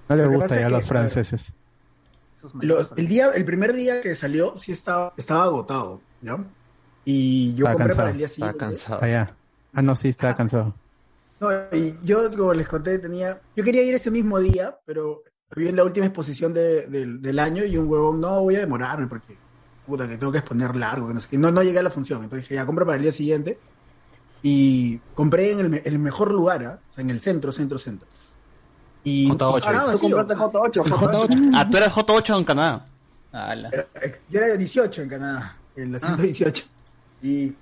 No 0.09 0.17
que 0.17 0.25
gusta 0.27 0.59
ya 0.59 0.67
a 0.67 0.71
los 0.71 0.81
que, 0.83 0.87
franceses. 0.87 1.53
Lo- 2.63 2.89
el 2.97 3.09
día, 3.09 3.31
el 3.35 3.45
primer 3.45 3.75
día 3.75 4.01
que 4.01 4.15
salió, 4.15 4.59
sí 4.59 4.71
estaba, 4.73 5.13
estaba 5.17 5.43
agotado, 5.43 6.01
¿ya? 6.23 6.39
Y 7.05 7.55
yo 7.55 7.67
Estaba 7.67 7.73
compré 7.73 7.87
cansado. 7.89 7.97
para 7.97 8.11
el 8.13 8.19
día 8.19 8.29
siguiente. 8.29 8.65
Ah, 8.89 9.09
ya. 9.09 9.35
Ah, 9.75 9.83
no, 9.83 9.95
sí, 9.97 10.09
estaba 10.09 10.35
cansado. 10.35 10.75
No, 11.41 11.51
y 11.73 11.95
yo, 12.03 12.31
como 12.37 12.53
les 12.55 12.67
conté, 12.67 12.99
tenía, 12.99 13.41
yo 13.55 13.63
quería 13.65 13.83
ir 13.83 13.95
ese 13.95 14.11
mismo 14.11 14.39
día, 14.41 14.77
pero 14.85 15.23
había 15.55 15.71
en 15.71 15.77
la 15.77 15.85
última 15.85 16.07
exposición 16.07 16.53
de- 16.53 16.87
del- 16.87 17.23
del 17.23 17.39
año 17.39 17.65
y 17.65 17.77
un 17.77 17.89
huevón, 17.89 18.21
no, 18.21 18.41
voy 18.43 18.57
a 18.57 18.61
demorarme 18.61 19.07
porque, 19.07 19.37
puta, 19.87 20.09
que 20.09 20.17
tengo 20.19 20.33
que 20.33 20.39
exponer 20.39 20.75
largo, 20.75 21.07
que 21.09 21.15
no 21.15 21.21
sé 21.21 21.29
qué. 21.31 21.39
No, 21.39 21.51
no 21.53 21.63
llegué 21.63 21.79
a 21.79 21.83
la 21.83 21.91
función, 21.91 22.25
entonces 22.25 22.45
dije, 22.49 22.55
ya, 22.57 22.67
compro 22.67 22.85
para 22.85 22.97
el 22.97 23.03
día 23.03 23.13
siguiente. 23.13 23.59
Y 24.43 24.99
compré 25.15 25.53
en 25.53 25.61
el, 25.75 25.83
el 25.85 25.99
mejor 25.99 26.31
lugar, 26.33 26.65
¿ah? 26.65 26.79
o 26.91 26.95
sea, 26.95 27.03
en 27.03 27.11
el 27.11 27.21
centro, 27.21 27.51
centro, 27.53 27.79
centro. 27.79 28.07
Y 29.05 29.29
J8. 29.31 29.63
Ah, 29.67 29.81
Tú 29.81 29.87
vacío. 29.87 30.17
compraste 30.17 30.35
J8, 30.35 30.87
El 30.87 30.93
J8. 30.93 31.53
Ah, 31.55 31.69
tú 31.69 31.77
eras 31.77 31.93
J8 31.95 32.39
en 32.39 32.45
Canadá. 32.45 32.87
Yo 34.31 34.39
era 34.41 34.47
de 34.49 34.59
18 34.59 35.03
en 35.03 35.09
Canadá, 35.09 35.57
en 35.77 35.93
la 35.93 35.99
118. 35.99 36.65
Y, 37.23 37.55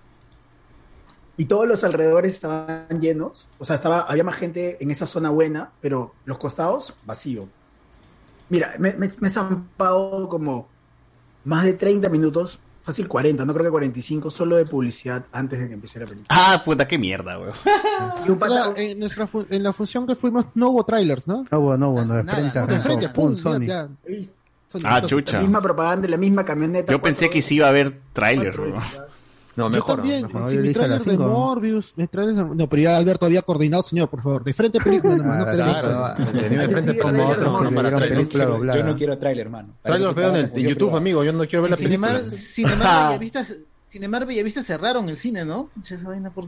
y 1.37 1.45
todos 1.47 1.67
los 1.69 1.85
alrededores 1.85 2.35
estaban 2.35 2.87
llenos. 3.01 3.49
O 3.59 3.65
sea, 3.65 3.77
estaba, 3.77 4.01
había 4.01 4.25
más 4.25 4.37
gente 4.37 4.77
en 4.81 4.91
esa 4.91 5.07
zona 5.07 5.31
buena, 5.31 5.71
pero 5.81 6.15
los 6.25 6.39
costados 6.39 6.95
vacío. 7.05 7.49
Mira, 8.49 8.75
me, 8.79 8.93
me, 8.95 9.09
me 9.21 9.29
he 9.29 9.31
zampado 9.31 10.29
como 10.29 10.69
más 11.45 11.65
de 11.65 11.75
30 11.75 12.09
minutos, 12.09 12.59
fácil 12.85 13.09
40, 13.09 13.45
no 13.45 13.53
creo 13.53 13.65
que 13.67 13.71
45, 13.71 14.31
solo 14.31 14.57
de 14.57 14.67
publicidad 14.67 15.25
antes 15.33 15.59
de 15.59 15.69
que 15.69 15.75
empiece 15.75 15.99
la 15.99 16.07
película. 16.07 16.29
Ah, 16.31 16.63
puta, 16.65 16.87
qué 16.87 16.97
mierda, 16.99 17.39
weón. 17.39 17.53
En, 18.77 18.99
nuestra 19.01 19.27
fu- 19.27 19.47
en 19.51 19.63
la 19.63 19.73
función 19.73 20.07
que 20.07 20.15
fuimos 20.15 20.47
no 20.55 20.71
hubo 20.71 20.85
trailers, 20.85 21.27
¿no? 21.29 21.45
No 21.51 21.59
hubo, 21.59 21.77
no 21.77 21.91
hubo, 21.91 22.05
no, 22.05 22.15
de 22.15 22.25
frente 22.25 22.65
frente, 22.81 23.09
Pum, 23.11 23.27
pum, 23.29 23.37
Sony. 23.37 23.61
ya, 23.67 23.89
ya. 24.09 24.27
Ah, 24.85 25.01
chucha. 25.07 25.37
La 25.39 25.43
misma 25.43 25.63
propaganda, 25.63 26.07
la 26.09 26.17
misma 26.17 26.45
camioneta. 26.45 26.93
Yo 26.93 27.01
pensé 27.01 27.31
que 27.31 27.41
sí 27.43 27.57
iba 27.57 27.67
a 27.67 27.71
haber 27.71 28.01
trailers, 28.13 28.59
weón. 28.59 28.75
No, 29.57 29.71
yo 29.73 29.83
también, 29.83 30.27
mejor. 30.27 30.45
si 30.51 30.57
Yo 30.57 30.63
mi 30.63 30.73
trailer 30.75 31.01
de. 31.03 31.17
Morbius, 31.17 31.95
mi 31.97 32.07
trailer 32.07 32.35
de- 32.35 32.45
no, 32.55 32.69
pero 32.69 32.83
ya 32.83 32.97
Alberto 32.97 33.25
había 33.27 33.41
coordinado, 33.43 33.83
señor, 33.83 34.09
por 34.09 34.23
favor, 34.23 34.45
de 34.45 34.53
frente 34.53 34.79
película 34.81 35.17
nomás, 35.17 35.39
no 35.39 35.45
Ah, 35.45 35.55
claro, 35.55 36.15
trailer. 36.17 36.43
Venía 36.43 36.61
de 36.61 36.69
frente 36.69 36.99
como 36.99 37.27
otros 37.27 37.59
que 37.61 37.71
no 37.71 37.83
para 37.83 37.99
película 37.99 38.45
Yo 38.45 38.51
doblada. 38.51 38.83
no 38.83 38.97
quiero 38.97 39.19
tráiler, 39.19 39.49
mano. 39.49 39.75
Trailer 39.83 40.07
los 40.07 40.15
veo 40.15 40.29
en, 40.31 40.37
el, 40.37 40.51
en 40.55 40.67
YouTube, 40.69 40.95
amigo. 40.97 41.25
Yo 41.25 41.33
no 41.33 41.47
quiero 41.47 41.63
ver 41.63 41.71
la 41.71 41.77
película. 41.79 42.21
Cinemar, 42.31 43.49
Cinemar 43.91 44.27
Bellavista, 44.27 44.63
cerraron 44.63 45.09
el 45.09 45.17
cine, 45.17 45.45
¿no? 45.45 45.71
Esa 45.89 46.07
vaina 46.07 46.31
por- 46.31 46.47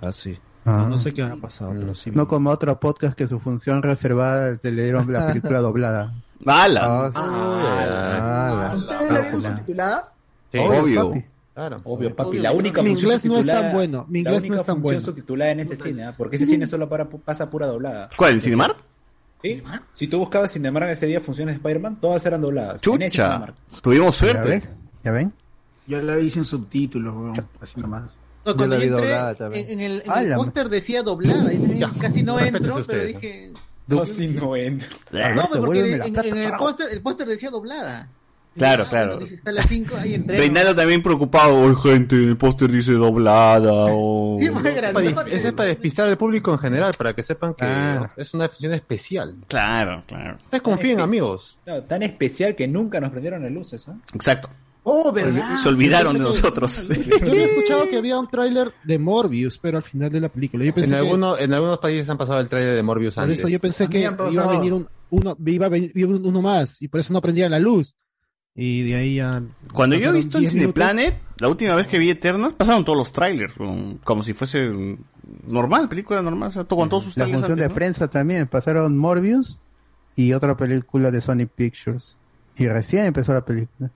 Ah, 0.00 0.10
sí. 0.10 0.36
Ah. 0.64 0.86
No 0.88 0.98
sé 0.98 1.12
qué 1.14 1.22
ha 1.22 1.36
pasado, 1.36 1.72
pero 1.78 1.94
sí. 1.94 2.10
No 2.12 2.26
como 2.28 2.50
otro 2.50 2.78
podcast 2.80 3.16
que 3.16 3.26
su 3.28 3.38
función 3.40 3.82
reservada 3.82 4.56
te 4.56 4.70
le 4.72 4.82
dieron 4.84 5.12
la 5.12 5.28
película 5.28 5.58
doblada. 5.60 6.12
¡Hala! 6.44 7.10
Ah, 7.14 8.72
¿Ustedes 8.76 9.12
la 9.12 9.20
vieron 9.20 9.42
subtitulada? 9.42 10.12
Sí. 10.52 10.58
Obvio. 10.58 11.12
Claro. 11.54 11.80
Obvio, 11.84 12.14
papi. 12.16 12.38
La 12.38 12.52
única 12.52 12.82
Mi 12.82 12.90
función 12.90 13.12
inglés 13.12 13.24
no 13.26 13.38
es 13.38 13.46
tan 13.46 13.54
subtitulada- 13.56 13.74
bueno, 13.74 14.06
mi 14.08 14.22
la 14.22 14.30
inglés 14.30 14.42
no 14.42 14.46
única 14.48 14.60
es 14.60 14.66
tan 14.66 14.74
función 14.76 14.82
bueno. 14.94 15.00
subtitulada 15.06 15.50
en 15.52 15.60
ese 15.60 15.76
cine, 15.76 16.12
porque 16.16 16.36
ese 16.36 16.46
cine 16.46 16.66
solo 16.66 16.88
para, 16.88 17.08
pasa 17.08 17.50
pura 17.50 17.66
doblada. 17.66 18.08
¿Cuál, 18.16 18.34
el 18.34 18.40
Cinemark? 18.40 18.76
Sí. 19.42 19.62
Si 19.92 20.06
tú 20.06 20.18
buscabas 20.18 20.52
Cinemark 20.52 20.88
ese 20.90 21.06
día 21.06 21.20
funciones 21.20 21.54
de 21.54 21.56
Spider-Man, 21.58 21.98
todas 22.00 22.24
eran 22.24 22.40
dobladas. 22.40 22.74
En 22.86 23.00
Chucha. 23.10 23.52
Tuvimos 23.82 24.18
¿Ya 24.20 24.26
suerte. 24.26 24.62
¿Ya 25.04 25.10
ven? 25.10 25.32
Yo 25.86 26.00
la 26.00 26.16
vi 26.16 26.30
sin 26.30 26.44
subtítulos, 26.44 27.12
weón, 27.14 27.34
así 27.60 27.80
nomás. 27.80 28.16
No, 28.46 28.56
Yo 28.56 28.66
la 28.66 28.76
vi 28.76 28.84
entré, 28.86 29.00
doblada 29.02 29.34
también. 29.34 29.64
En, 29.66 29.72
en 29.72 29.80
el, 29.80 30.02
en 30.06 30.10
Ah, 30.10 30.22
el 30.22 30.34
póster 30.34 30.68
decía 30.68 31.02
doblada, 31.02 31.50
casi 32.00 32.22
no 32.22 32.38
entro, 32.40 32.60
pero 32.62 32.76
ustedes, 32.76 33.08
dije... 33.14 33.52
No, 33.88 34.06
sí, 34.06 34.28
no 34.28 34.56
entro. 34.56 34.88
No, 35.12 35.48
porque 35.60 35.96
en, 35.96 36.16
en 36.16 36.38
el 36.38 37.02
póster 37.02 37.26
decía 37.28 37.50
doblada. 37.50 38.08
Claro, 38.56 38.86
claro. 38.88 39.18
Dice, 39.18 39.34
está 39.34 39.50
a 39.50 39.54
las 39.54 39.66
5, 39.66 39.96
ahí 39.96 40.14
entré. 40.14 40.36
Reinaldo 40.36 40.74
también 40.74 41.02
preocupado, 41.02 41.56
"Oye, 41.58 41.74
gente, 41.76 42.16
el 42.16 42.36
póster 42.36 42.70
dice 42.70 42.92
doblada 42.92 43.72
o... 43.90 44.36
Sí, 44.38 44.48
Ese 45.30 45.48
es 45.48 45.54
para 45.54 45.68
despistar 45.68 46.08
al 46.08 46.18
público 46.18 46.52
en 46.52 46.58
general, 46.58 46.92
para 46.96 47.14
que 47.14 47.22
sepan 47.22 47.54
que 47.54 47.64
es 48.16 48.34
una 48.34 48.48
función 48.48 48.72
especial. 48.74 49.34
Claro, 49.48 50.02
claro. 50.06 50.36
Ustedes 50.44 50.62
confíen, 50.62 51.00
amigos. 51.00 51.58
Claro, 51.64 51.82
tan 51.84 52.02
especial 52.02 52.54
que 52.54 52.68
nunca 52.68 53.00
nos 53.00 53.10
prendieron 53.10 53.42
las 53.42 53.52
luces, 53.52 53.88
¿ah? 53.88 53.96
Exacto. 54.14 54.50
Oh, 54.84 55.12
¿verdad? 55.12 55.56
Se 55.62 55.68
olvidaron 55.68 56.14
de 56.14 56.20
nosotros. 56.20 56.88
Yo 56.88 57.16
había 57.16 57.44
escuchado 57.54 57.88
que 57.88 57.96
había 57.98 58.18
un 58.18 58.28
tráiler 58.28 58.72
de 58.82 58.98
Morbius, 58.98 59.58
pero 59.58 59.76
al 59.76 59.84
final 59.84 60.10
de 60.10 60.20
la 60.20 60.28
película. 60.28 60.64
Yo 60.64 60.74
pensé 60.74 60.92
En, 60.92 60.98
que, 60.98 61.06
algunos, 61.06 61.40
en 61.40 61.54
algunos 61.54 61.78
países 61.78 62.08
han 62.10 62.18
pasado 62.18 62.40
el 62.40 62.48
trailer 62.48 62.74
de 62.74 62.82
Morbius 62.82 63.14
por 63.14 63.24
antes. 63.24 63.38
eso 63.38 63.48
yo 63.48 63.60
pensé 63.60 63.88
que 63.88 64.00
iba 64.00 64.44
a 64.44 64.48
venir 64.48 64.72
un, 64.72 64.88
uno, 65.10 65.36
iba 65.46 65.66
a 65.66 65.68
venir 65.68 65.92
uno 66.06 66.42
más, 66.42 66.82
y 66.82 66.88
por 66.88 66.98
eso 66.98 67.12
no 67.12 67.20
prendía 67.20 67.48
la 67.48 67.60
luz. 67.60 67.94
Y 68.54 68.82
de 68.82 68.96
ahí 68.96 69.14
ya... 69.16 69.42
Cuando 69.72 69.96
yo 69.96 70.10
he 70.10 70.12
visto 70.12 70.38
en 70.38 70.42
10 70.42 70.54
minutos. 70.54 70.74
Cineplanet, 70.74 71.20
la 71.38 71.48
última 71.48 71.74
vez 71.74 71.86
que 71.86 71.98
vi 71.98 72.10
Eternas, 72.10 72.52
pasaron 72.52 72.84
todos 72.84 72.98
los 72.98 73.12
trailers, 73.12 73.54
como, 74.04 74.22
si 74.22 74.34
fuese 74.34 74.70
normal, 75.46 75.88
película 75.88 76.20
normal, 76.20 76.50
o 76.50 76.52
sea, 76.52 76.64
con 76.64 76.88
todos 76.88 77.04
sus 77.04 77.16
La 77.16 77.24
trailers. 77.24 77.40
función 77.40 77.58
de 77.58 77.64
antes, 77.64 77.74
¿no? 77.74 77.78
prensa 77.78 78.08
también, 78.08 78.46
pasaron 78.46 78.98
Morbius 78.98 79.60
y 80.16 80.34
otra 80.34 80.56
película 80.56 81.10
de 81.10 81.20
Sony 81.22 81.46
Pictures. 81.54 82.18
Y 82.56 82.68
recién 82.68 83.06
empezó 83.06 83.32
la 83.32 83.42
película. 83.44 83.90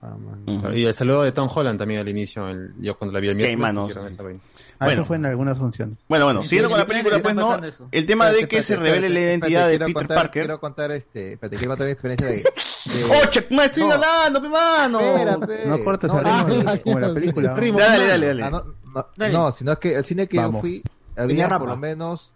Y 0.73 0.83
el 0.85 0.93
saludo 0.93 1.21
de 1.23 1.31
Tom 1.31 1.47
Holland 1.53 1.77
también 1.77 1.99
al 2.01 2.09
inicio, 2.09 2.47
el- 2.49 2.73
yo 2.79 2.97
cuando 2.97 3.13
la 3.13 3.19
vi 3.19 3.29
el 3.29 3.35
miércoles 3.35 3.59
manos. 3.59 3.91
esa 3.91 4.23
vaina. 4.23 4.39
Ah, 4.79 4.85
Bueno. 4.85 4.93
eso 5.01 5.05
fue 5.05 5.15
en 5.17 5.25
algunas 5.27 5.57
funciones. 5.57 5.97
Bueno, 6.09 6.25
bueno, 6.25 6.41
Sí, 6.43 6.49
siguiendo 6.49 6.69
sí, 6.69 6.71
con 6.71 6.77
la 6.79 6.83
sí, 6.85 6.89
película, 6.89 7.15
sí, 7.17 7.21
pues 7.23 7.35
no, 7.35 7.55
eso. 7.65 7.87
el 7.91 8.05
tema 8.05 8.25
de 8.25 8.31
Espérate, 8.31 8.55
que 8.55 8.63
se 8.63 8.73
espérate, 8.73 8.95
revele 8.95 9.09
la 9.13 9.19
espérate, 9.19 9.31
identidad 9.53 9.67
de 9.69 9.77
Peter 9.79 9.93
contar- 9.93 10.17
Parker. 10.17 10.43
Quiero 10.43 10.59
contar 10.59 10.91
este, 10.91 11.33
espérate, 11.33 11.57
quiero 11.57 11.71
contar 11.71 11.85
mi 11.87 11.91
experiencia 11.93 12.27
de... 12.27 12.33
de- 12.37 12.43
¡Oh, 13.11 13.29
che, 13.29 13.47
me 13.51 13.65
estoy 13.65 13.83
No. 13.83 13.91
hablando, 13.93 14.41
mi 14.41 14.49
mano! 14.49 14.99
Espera, 15.01 15.37
pe. 15.39 15.65
No 15.65 15.83
cortes 15.83 16.09
No, 16.11 16.19
el 16.19 16.25
ritmo 16.25 16.69
ah, 16.71 16.77
como 16.83 16.99
la 16.99 17.13
película. 17.13 17.55
Ritmo, 17.55 17.79
Dale, 17.79 18.07
dale, 18.07 18.27
dale. 18.27 18.43
Ah, 18.43 18.49
no, 18.49 18.63
no, 18.93 19.07
Dale. 19.15 19.33
no, 19.33 19.51
sino 19.51 19.71
es 19.73 19.77
que 19.79 19.93
el 19.95 20.05
cine 20.05 20.27
que 20.27 20.37
Vamos. 20.37 20.55
yo 20.55 20.61
fui, 20.61 20.83
había 21.15 21.49
por 21.59 21.67
lo 21.69 21.77
menos 21.77 22.31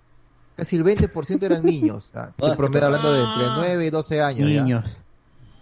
casi 0.56 0.76
el 0.76 0.84
20% 0.84 1.43
eran 1.43 1.64
niños. 1.65 2.06
Estoy 2.06 2.52
Ah, 2.52 2.53
promedio 2.56 2.80
sí. 2.81 2.85
hablando 2.85 3.14
de 3.14 3.23
entre 3.23 3.45
9 3.56 3.85
y 3.85 3.89
12 3.89 4.22
años. 4.22 4.49
ya. 4.49 4.61
Niños. 4.64 4.98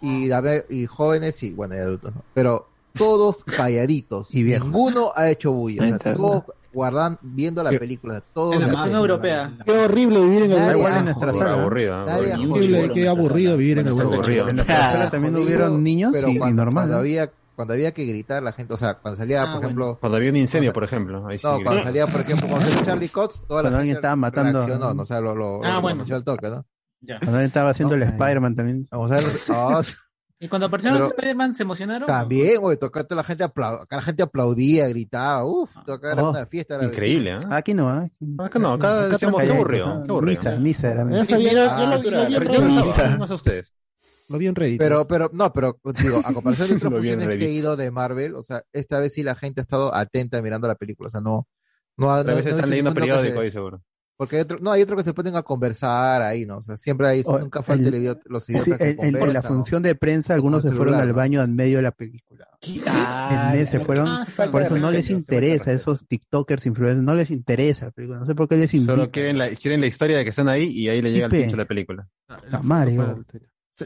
Y, 0.02 0.30
y 0.70 0.86
jóvenes 0.86 1.42
y 1.44 1.52
bueno, 1.52 1.76
y 1.76 1.80
adultos, 1.80 2.16
¿no? 2.16 2.24
Pero 2.34 2.68
todos 2.94 3.44
calladitos. 3.46 4.34
Y 4.34 4.44
viejos. 4.44 4.68
Ninguno 4.68 5.12
ha 5.16 5.30
hecho 5.30 5.52
bulla. 5.52 5.84
O 5.84 6.00
sea, 6.00 6.14
todos 6.16 6.44
guardan 6.72 7.18
viendo 7.22 7.64
la 7.64 7.72
película. 7.72 8.22
Todos 8.34 8.54
En 8.56 8.62
la 8.62 8.68
versión 8.68 8.96
europea. 8.96 9.52
Qué 9.66 9.72
horrible 9.72 10.22
vivir 10.22 10.44
en 10.44 10.52
el 10.52 10.60
Nadie 10.60 10.78
Igual 10.78 10.98
en 10.98 11.06
nuestra 11.06 11.34
sala. 11.34 11.62
Aburrido. 11.62 12.06
Qué 12.94 13.08
aburrido 13.10 13.58
vivir 13.58 13.80
en 13.80 13.88
el 13.88 13.94
Bueno, 13.94 14.10
Europa. 14.10 14.16
aburrido. 14.24 14.48
En 14.50 14.56
nuestra 14.56 14.92
sala 14.92 15.10
también 15.10 15.36
hubieron 15.36 15.84
niños 15.84 16.12
pero 16.14 16.30
y, 16.30 16.38
normal. 16.54 16.94
Había, 16.94 17.32
cuando 17.56 17.74
había 17.74 17.92
que 17.94 18.06
gritar 18.06 18.42
la 18.44 18.54
gente, 18.54 18.74
o 18.74 18.78
sea, 18.78 18.96
cuando 18.96 19.18
salía, 19.18 19.52
por 19.52 19.64
ejemplo, 19.64 19.98
Cuando 20.00 20.18
había 20.18 20.30
un 20.30 20.38
incendio, 20.38 20.72
por 20.74 20.84
ejemplo. 20.84 21.26
Ahí 21.28 21.38
sí 21.40 21.46
no, 21.48 21.60
cuando 21.64 21.84
salía, 21.84 22.06
por 22.08 22.22
ejemplo, 22.22 22.48
cuando 22.48 22.66
salía 22.70 22.84
Charlie 22.84 23.10
Cox, 23.10 23.42
toda 23.48 23.64
la 23.64 23.70
Cuando 23.70 23.80
alguien 23.80 23.96
gente 23.96 24.08
estaba 24.08 24.16
matando- 24.16 24.66
reaccionó, 24.66 24.94
¿no? 24.94 25.02
o 25.04 25.06
sea, 25.06 25.20
lo, 25.22 25.36
lo, 25.36 25.64
Ah, 25.64 25.74
lo 25.76 25.82
bueno. 25.82 25.98
conoció 25.98 26.16
al 26.16 26.24
toque, 26.24 26.50
¿no? 26.50 26.66
Cuando 27.06 27.40
él 27.40 27.46
estaba 27.46 27.70
haciendo 27.70 27.96
el 27.96 28.04
Spider-Man 28.04 28.56
también. 28.56 28.88
A 28.92 28.98
ah, 29.50 29.82
Y 30.40 30.48
cuando 30.48 30.68
aparecieron 30.68 31.00
los 31.00 31.10
Spider-Man, 31.12 31.56
¿se 31.56 31.64
emocionaron? 31.64 32.08
también, 32.08 32.62
güey, 32.62 32.78
tocate 32.78 33.14
la 33.16 33.24
gente 33.24 33.44
aplau- 33.44 33.82
acá 33.82 33.98
la 33.98 34.02
gente 34.02 34.24
aplaudía, 34.24 34.88
gritaba, 34.88 35.44
uff, 35.46 35.70
tocar 35.86 36.14
era 36.14 36.24
Oh, 36.24 36.30
una 36.32 36.46
fiesta. 36.46 36.76
Era 36.76 36.86
Increíble, 36.86 37.32
¿eh? 37.34 37.38
Aquí 37.50 37.74
no, 37.74 38.04
¿eh? 38.04 38.12
Acá 38.38 38.60
no, 38.60 38.74
acá 38.74 39.00
Acá 39.06 39.08
decíamos, 39.10 39.42
qué 39.44 39.50
aburrido, 39.52 39.86
¿no? 39.88 40.04
qué 40.04 40.12
aburrido. 40.12 40.40
Misa, 40.40 40.56
misa 40.56 40.92
era. 40.92 41.10
Ya 41.10 41.26
sabía, 41.26 41.54
yo, 41.54 41.66
lo, 41.66 41.98
lo 41.98 42.26
vi 42.28 42.36
en 42.36 42.42
Reddit. 42.42 42.60
no 42.60 42.66
Misa. 42.76 43.10
sé, 43.10 43.18
no 43.18 43.28
sé 43.28 43.34
ustedes. 43.34 43.74
Lo 44.30 44.38
vi 44.38 44.48
en 44.48 44.56
Reddit. 44.56 44.78
Pero, 44.80 45.08
pero, 45.08 45.30
no, 45.34 45.52
pero, 45.52 45.80
digo, 46.02 46.22
a 46.24 46.34
comparación 46.34 46.70
de 46.70 46.76
otras 46.78 46.94
funciones 46.94 47.28
que 47.40 47.46
he 47.48 47.52
ido 47.52 47.76
de 47.76 47.92
Marvel, 47.92 48.36
o 48.36 48.44
sea, 48.44 48.64
esta 48.72 49.00
vez 49.00 49.14
sí 49.14 49.24
la 49.24 49.36
gente 49.36 49.60
ha 49.62 49.64
estado 49.64 49.94
atenta 49.96 50.42
mirando 50.42 50.68
la 50.68 50.76
película, 50.76 51.08
o 51.08 51.10
sea, 51.10 51.20
no, 51.22 51.48
no, 51.98 52.12
A 52.14 52.24
no- 52.24 52.36
veces 52.36 52.52
no 52.52 52.58
están 52.58 52.70
leyendo 52.70 52.92
ninguno 52.92 53.06
que 53.08 53.12
periódico 53.12 53.40
se- 53.40 53.44
ahí 53.46 53.52
seguro. 53.52 53.82
Porque 54.20 54.36
hay 54.36 54.42
otro, 54.42 54.58
no, 54.60 54.70
hay 54.74 54.82
otro 54.82 54.98
que 54.98 55.04
se 55.06 55.14
ponen 55.14 55.38
a 55.38 55.44
conversar 55.44 56.22
ahí, 56.22 56.46
¿no? 56.46 56.58
O 56.58 56.62
sea, 56.62 56.76
siempre 56.76 57.08
hay, 57.08 57.22
O- 57.26 57.40
nunca 57.40 57.64
falta 57.64 57.88
el- 57.88 57.94
el 57.96 58.02
idiota- 58.02 58.24
los 58.26 58.50
idiotas 58.50 58.82
en, 58.82 58.98
en- 59.02 59.16
en 59.16 59.34
la 59.34 59.42
función 59.42 59.82
de 59.82 59.96
prensa 59.96 60.34
algunos 60.34 60.62
se 60.62 60.74
fueron 60.74 60.96
al 60.96 61.14
baño 61.14 61.42
en 61.42 61.56
medio 61.56 61.78
de 61.78 61.84
la 61.84 61.92
película. 61.92 62.46
En 62.62 63.52
medio 63.54 63.66
se 63.68 63.80
fueron, 63.80 64.10
por 64.52 64.62
eso 64.62 64.78
no 64.78 64.92
les 64.92 65.10
interesa, 65.10 65.72
esos 65.72 66.06
TikTokers, 66.06 66.66
influencers, 66.66 67.02
no 67.02 67.16
les 67.16 67.32
interesa 67.32 67.86
la 67.86 67.92
película, 67.92 68.20
no 68.20 68.26
sé 68.26 68.36
por 68.36 68.50
qué 68.50 68.58
les 68.58 68.70
Solo 68.72 69.04
invita. 69.04 69.12
quieren 69.12 69.38
la, 69.38 69.50
quieren 69.52 69.80
la 69.80 69.88
historia 69.88 70.18
de 70.18 70.26
que 70.26 70.32
están 70.32 70.50
ahí 70.50 70.66
y 70.66 70.90
ahí 70.90 71.02
le 71.02 71.14
llega 71.14 71.28
el 71.28 71.32
pincho 71.32 71.56
a 71.56 71.60
la 71.60 71.66
película. 71.66 72.10
La 72.52 72.60
Mario. 72.62 73.24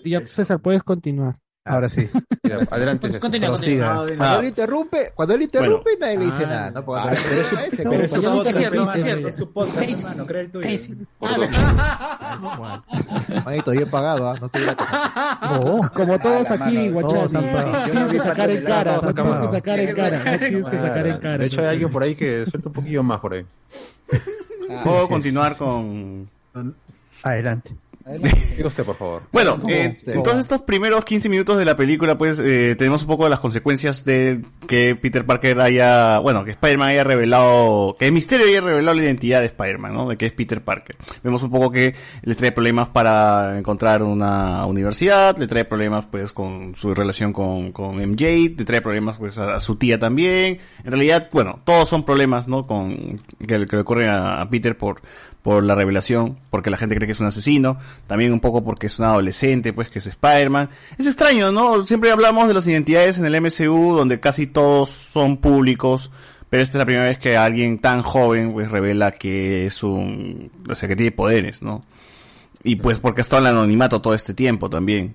Ya, 0.03 0.25
César, 0.25 0.59
puedes 0.59 0.81
continuar. 0.81 1.37
Ahora 1.65 1.87
sí. 1.87 2.09
Mira, 2.43 2.59
adelante. 2.69 3.07
César. 3.07 3.21
Continúa, 3.21 3.49
Prosiga. 3.51 3.95
continúa. 3.95 4.17
Cuando 4.17 4.35
Ah. 4.35 4.39
él 4.41 4.45
interrumpe, 4.47 5.11
cuando 5.15 5.33
él 5.35 5.41
interrumpe, 5.43 5.89
nadie 5.97 6.17
le 6.17 6.25
dice 6.25 6.43
Ah, 6.43 6.47
nada, 6.49 6.71
¿no? 6.71 6.85
Porque 6.85 6.99
Ah, 6.99 7.03
cuando 7.03 7.21
pero 7.29 7.41
es 7.41 7.47
su- 7.47 7.55
él 7.55 7.71
se 7.71 7.83
pero 7.83 7.93
es 8.03 8.11
su 8.11 8.21
podcast, 8.21 8.57
pero 8.57 8.85
repite. 8.85 9.11
es- 9.11 9.17
es 9.27 9.35
su 9.37 9.51
podcast, 9.51 9.89
hermano, 9.91 10.25
creo 10.25 10.41
el 10.41 10.51
tuyo. 10.51 10.67
Manito, 13.45 13.71
bien 13.71 13.89
pagado, 13.89 14.29
¿ah? 14.29 14.39
No. 14.41 14.49
Oh, 15.61 15.89
Como 15.93 16.19
todos 16.19 16.47
Ah, 16.51 16.55
la 16.57 16.65
aquí, 16.65 16.75
mano, 16.77 16.91
guachani. 16.93 17.13
todos 17.13 17.35
han 17.35 17.43
pagado. 17.53 17.91
Tienes 17.91 18.09
que 18.11 18.19
sacar 18.19 18.49
en 18.49 18.63
cara, 18.65 18.91
no 18.95 18.99
tienes 19.01 19.15
que 19.15 19.23
pagado. 19.23 19.51
sacar 19.53 19.79
en 19.79 19.95
cara, 19.95 20.17
no 20.17 20.23
tienes 20.39 20.65
que 20.65 20.77
sacar 20.77 21.07
en 21.07 21.17
cara. 21.19 21.37
De 21.37 21.45
hecho, 21.45 21.61
hay 21.61 21.67
alguien 21.67 21.91
por 21.91 22.03
ahí 22.03 22.15
que 22.15 22.45
suelta 22.45 22.69
un 22.69 22.73
poquillo 22.73 23.03
más 23.03 23.19
por 23.19 23.33
ahí. 23.33 23.45
Puedo 24.83 25.07
continuar 25.07 25.55
con... 25.57 26.29
Adelante. 27.23 27.73
Diga 28.05 28.67
usted, 28.67 28.83
por 28.83 28.97
favor. 28.97 29.23
Bueno, 29.31 29.57
eh, 29.69 29.97
entonces 30.07 30.41
estos 30.41 30.63
primeros 30.63 31.05
15 31.05 31.29
minutos 31.29 31.57
de 31.57 31.63
la 31.63 31.77
película, 31.77 32.17
pues 32.17 32.37
eh, 32.37 32.75
tenemos 32.77 33.01
un 33.03 33.07
poco 33.07 33.23
de 33.23 33.29
las 33.29 33.39
consecuencias 33.39 34.03
de 34.03 34.43
que 34.67 34.95
Peter 34.95 35.25
Parker 35.25 35.61
haya, 35.61 36.19
bueno, 36.19 36.43
que 36.43 36.51
Spider-Man 36.51 36.89
haya 36.89 37.05
revelado, 37.05 37.95
que 37.97 38.07
el 38.07 38.11
misterio 38.11 38.45
haya 38.45 38.59
revelado 38.59 38.97
la 38.97 39.03
identidad 39.03 39.39
de 39.39 39.45
Spider-Man, 39.45 39.93
¿no? 39.93 40.09
De 40.09 40.17
que 40.17 40.25
es 40.25 40.33
Peter 40.33 40.61
Parker. 40.61 40.97
Vemos 41.23 41.43
un 41.43 41.51
poco 41.51 41.71
que 41.71 41.95
le 42.23 42.35
trae 42.35 42.51
problemas 42.51 42.89
para 42.89 43.57
encontrar 43.57 44.03
una 44.03 44.65
universidad, 44.65 45.37
le 45.37 45.47
trae 45.47 45.63
problemas 45.63 46.05
pues 46.05 46.33
con 46.33 46.75
su 46.75 46.93
relación 46.93 47.31
con, 47.31 47.71
con 47.71 47.95
MJ, 47.95 48.57
le 48.57 48.65
trae 48.65 48.81
problemas 48.81 49.17
pues 49.17 49.37
a, 49.37 49.55
a 49.55 49.61
su 49.61 49.77
tía 49.77 49.97
también. 49.97 50.59
En 50.83 50.91
realidad, 50.91 51.29
bueno, 51.31 51.61
todos 51.63 51.87
son 51.87 52.03
problemas, 52.03 52.49
¿no? 52.49 52.67
Con, 52.67 53.17
que, 53.39 53.65
que 53.65 53.75
le 53.77 53.81
ocurren 53.81 54.09
a, 54.09 54.41
a 54.41 54.49
Peter 54.49 54.77
por, 54.77 55.01
por 55.43 55.63
la 55.63 55.75
revelación, 55.75 56.39
porque 56.49 56.69
la 56.69 56.77
gente 56.77 56.95
cree 56.95 57.05
que 57.05 57.11
es 57.11 57.19
un 57.19 57.27
asesino, 57.27 57.77
también 58.07 58.31
un 58.31 58.39
poco 58.39 58.63
porque 58.63 58.87
es 58.87 58.97
un 58.97 59.05
adolescente, 59.05 59.73
pues 59.73 59.89
que 59.89 59.99
es 59.99 60.07
Spider-Man. 60.07 60.69
Es 60.97 61.05
extraño, 61.05 61.51
¿no? 61.51 61.85
Siempre 61.85 62.11
hablamos 62.11 62.47
de 62.47 62.53
las 62.53 62.65
identidades 62.65 63.19
en 63.19 63.25
el 63.25 63.41
MCU 63.41 63.93
donde 63.93 64.21
casi 64.21 64.47
todos 64.47 64.89
son 64.89 65.37
públicos, 65.37 66.11
pero 66.49 66.63
esta 66.63 66.77
es 66.77 66.79
la 66.79 66.85
primera 66.85 67.07
vez 67.07 67.19
que 67.19 67.35
alguien 67.35 67.79
tan 67.79 68.03
joven 68.03 68.53
pues 68.53 68.71
revela 68.71 69.11
que 69.11 69.65
es 69.65 69.83
un, 69.83 70.49
o 70.69 70.75
sea, 70.75 70.87
que 70.87 70.95
tiene 70.95 71.11
poderes, 71.11 71.61
¿no? 71.61 71.83
Y 72.63 72.77
pues 72.77 72.99
porque 72.99 73.19
ha 73.19 73.23
estado 73.23 73.41
en 73.41 73.49
el 73.49 73.57
anonimato 73.57 74.01
todo 74.01 74.13
este 74.13 74.33
tiempo 74.33 74.69
también. 74.69 75.13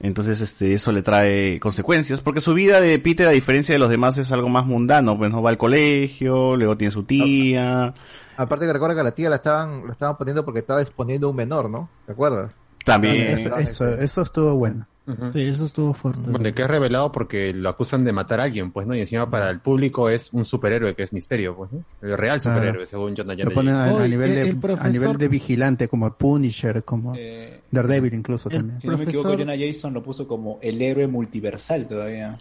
Entonces, 0.00 0.40
este, 0.40 0.74
eso 0.74 0.92
le 0.92 1.02
trae 1.02 1.58
consecuencias, 1.60 2.20
porque 2.20 2.40
su 2.40 2.54
vida 2.54 2.80
de 2.80 2.98
Peter, 2.98 3.28
a 3.28 3.32
diferencia 3.32 3.74
de 3.74 3.78
los 3.78 3.90
demás, 3.90 4.18
es 4.18 4.32
algo 4.32 4.48
más 4.48 4.66
mundano, 4.66 5.16
pues 5.16 5.30
no 5.30 5.42
va 5.42 5.50
al 5.50 5.58
colegio, 5.58 6.56
luego 6.56 6.76
tiene 6.76 6.92
su 6.92 7.04
tía, 7.04 7.94
Aparte 8.38 8.66
que 8.66 8.72
recuerda 8.72 8.94
que 8.94 9.00
a 9.00 9.04
la 9.04 9.12
tía 9.12 9.30
la 9.30 9.36
estaban, 9.36 9.86
la 9.86 9.92
estaban 9.92 10.18
poniendo 10.18 10.44
porque 10.44 10.60
estaba 10.60 10.82
exponiendo 10.82 11.26
a 11.26 11.30
un 11.30 11.36
menor, 11.36 11.70
¿no? 11.70 11.88
¿Te 12.04 12.12
acuerdas? 12.12 12.54
también. 12.86 13.26
Eso, 13.26 13.54
eso, 13.56 13.84
eso 13.84 14.22
estuvo 14.22 14.54
bueno. 14.54 14.86
Sí, 15.32 15.42
eso 15.42 15.66
estuvo 15.66 15.94
fuerte. 15.94 16.28
Bueno, 16.30 16.52
que 16.52 16.62
es 16.62 16.68
revelado 16.68 17.12
porque 17.12 17.52
lo 17.52 17.68
acusan 17.68 18.04
de 18.04 18.12
matar 18.12 18.40
a 18.40 18.44
alguien, 18.44 18.72
pues, 18.72 18.86
¿no? 18.88 18.94
Y 18.94 19.00
encima 19.00 19.30
para 19.30 19.50
el 19.50 19.60
público 19.60 20.10
es 20.10 20.32
un 20.32 20.44
superhéroe 20.44 20.96
que 20.96 21.04
es 21.04 21.12
misterio, 21.12 21.54
pues, 21.56 21.70
¿no? 21.72 21.84
El 22.02 22.18
real 22.18 22.40
Claro. 22.40 22.56
superhéroe, 22.58 22.86
según 22.86 23.14
Jonathan 23.14 23.44
Lo 23.48 23.54
ponen 23.54 23.74
a, 23.74 23.84
a 23.84 24.08
nivel 24.08 24.30
el- 24.32 24.60
de, 24.60 24.76
a 24.80 24.88
nivel 24.88 25.16
de 25.16 25.28
vigilante, 25.28 25.86
como 25.88 26.12
Punisher, 26.16 26.82
como 26.82 27.14
Eh, 27.16 27.60
Daredevil 27.70 28.14
incluso 28.14 28.48
el- 28.48 28.56
también. 28.56 28.80
si 28.80 28.88
no 28.88 28.98
me 28.98 29.04
equivoco, 29.04 29.28
Profesor- 29.28 29.46
Jonah 29.48 29.66
Jason 29.66 29.94
lo 29.94 30.02
puso 30.02 30.26
como 30.26 30.58
el 30.60 30.82
héroe 30.82 31.06
multiversal 31.06 31.86
todavía. 31.86 32.32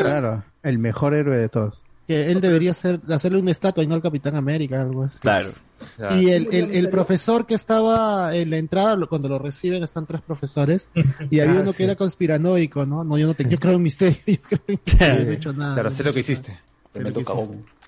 Claro, 0.00 0.44
el 0.62 0.78
mejor 0.78 1.14
héroe 1.14 1.36
de 1.36 1.48
todos. 1.48 1.82
Que 2.06 2.30
él 2.30 2.40
debería 2.40 2.72
ser, 2.72 3.00
hacerle 3.08 3.40
una 3.40 3.50
estatua 3.50 3.82
y 3.82 3.88
no 3.88 3.96
al 3.96 4.02
Capitán 4.02 4.36
América, 4.36 4.80
algo 4.80 5.02
así. 5.02 5.18
Claro. 5.18 5.50
Y 6.18 6.30
el, 6.30 6.48
el, 6.54 6.74
el 6.74 6.90
profesor 6.90 7.46
que 7.46 7.54
estaba 7.54 8.34
en 8.36 8.50
la 8.50 8.56
entrada, 8.56 8.96
cuando 9.06 9.28
lo 9.28 9.38
reciben, 9.38 9.82
están 9.82 10.06
tres 10.06 10.20
profesores. 10.22 10.90
Y 11.30 11.40
había 11.40 11.52
Ah, 11.58 11.62
uno 11.62 11.72
sí. 11.72 11.78
que 11.78 11.84
era 11.84 11.96
conspiranoico, 11.96 12.84
¿no? 12.86 13.04
No, 13.04 13.18
yo 13.18 13.26
no 13.26 13.34
te, 13.34 13.48
yo 13.48 13.58
creo 13.58 13.74
en 13.74 13.82
misterio. 13.82 14.16
Yo 14.26 14.36
creo 14.40 14.60
en 14.68 14.80
misterio, 14.84 15.24
no 15.24 15.30
he 15.30 15.34
hecho 15.34 15.52
nada. 15.52 15.74
Claro, 15.74 15.90
sé 15.90 16.04
lo 16.04 16.12
que 16.12 16.20
hiciste. 16.20 16.58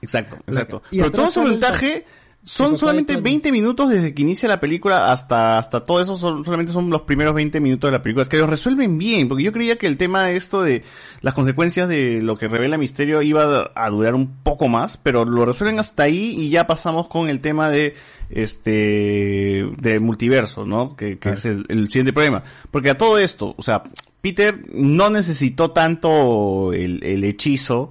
Exacto, 0.02 0.36
exacto. 0.47 0.82
Y 0.90 0.98
Pero 0.98 1.12
todo 1.12 1.31
su 1.31 1.43
montaje 1.43 2.05
Son 2.48 2.78
solamente 2.78 3.12
de 3.12 3.18
Tony. 3.18 3.30
20 3.30 3.52
minutos 3.52 3.90
desde 3.90 4.14
que 4.14 4.22
inicia 4.22 4.48
la 4.48 4.58
película 4.58 5.12
hasta, 5.12 5.58
hasta 5.58 5.84
todo 5.84 6.00
eso, 6.00 6.16
son, 6.16 6.46
solamente 6.46 6.72
son 6.72 6.88
los 6.88 7.02
primeros 7.02 7.34
20 7.34 7.60
minutos 7.60 7.88
de 7.88 7.98
la 7.98 8.02
película, 8.02 8.24
que 8.24 8.38
lo 8.38 8.46
resuelven 8.46 8.96
bien, 8.96 9.28
porque 9.28 9.44
yo 9.44 9.52
creía 9.52 9.76
que 9.76 9.86
el 9.86 9.98
tema 9.98 10.24
de 10.24 10.36
esto 10.36 10.62
de 10.62 10.82
las 11.20 11.34
consecuencias 11.34 11.90
de 11.90 12.22
lo 12.22 12.36
que 12.36 12.48
revela 12.48 12.78
Misterio 12.78 13.20
iba 13.20 13.70
a 13.74 13.90
durar 13.90 14.14
un 14.14 14.38
poco 14.42 14.66
más, 14.68 14.96
pero 14.96 15.26
lo 15.26 15.44
resuelven 15.44 15.78
hasta 15.78 16.04
ahí 16.04 16.34
y 16.38 16.48
ya 16.48 16.66
pasamos 16.66 17.06
con 17.08 17.28
el 17.28 17.40
tema 17.40 17.68
de 17.68 17.96
este 18.30 19.66
de 19.76 20.00
multiverso, 20.00 20.64
¿no? 20.64 20.96
Que, 20.96 21.18
que 21.18 21.30
es 21.30 21.44
el, 21.44 21.66
el 21.68 21.90
siguiente 21.90 22.14
problema. 22.14 22.42
Porque 22.70 22.88
a 22.88 22.96
todo 22.96 23.18
esto, 23.18 23.54
o 23.58 23.62
sea, 23.62 23.82
Peter 24.22 24.58
no 24.72 25.10
necesitó 25.10 25.72
tanto 25.72 26.72
el, 26.72 27.02
el 27.04 27.24
hechizo, 27.24 27.90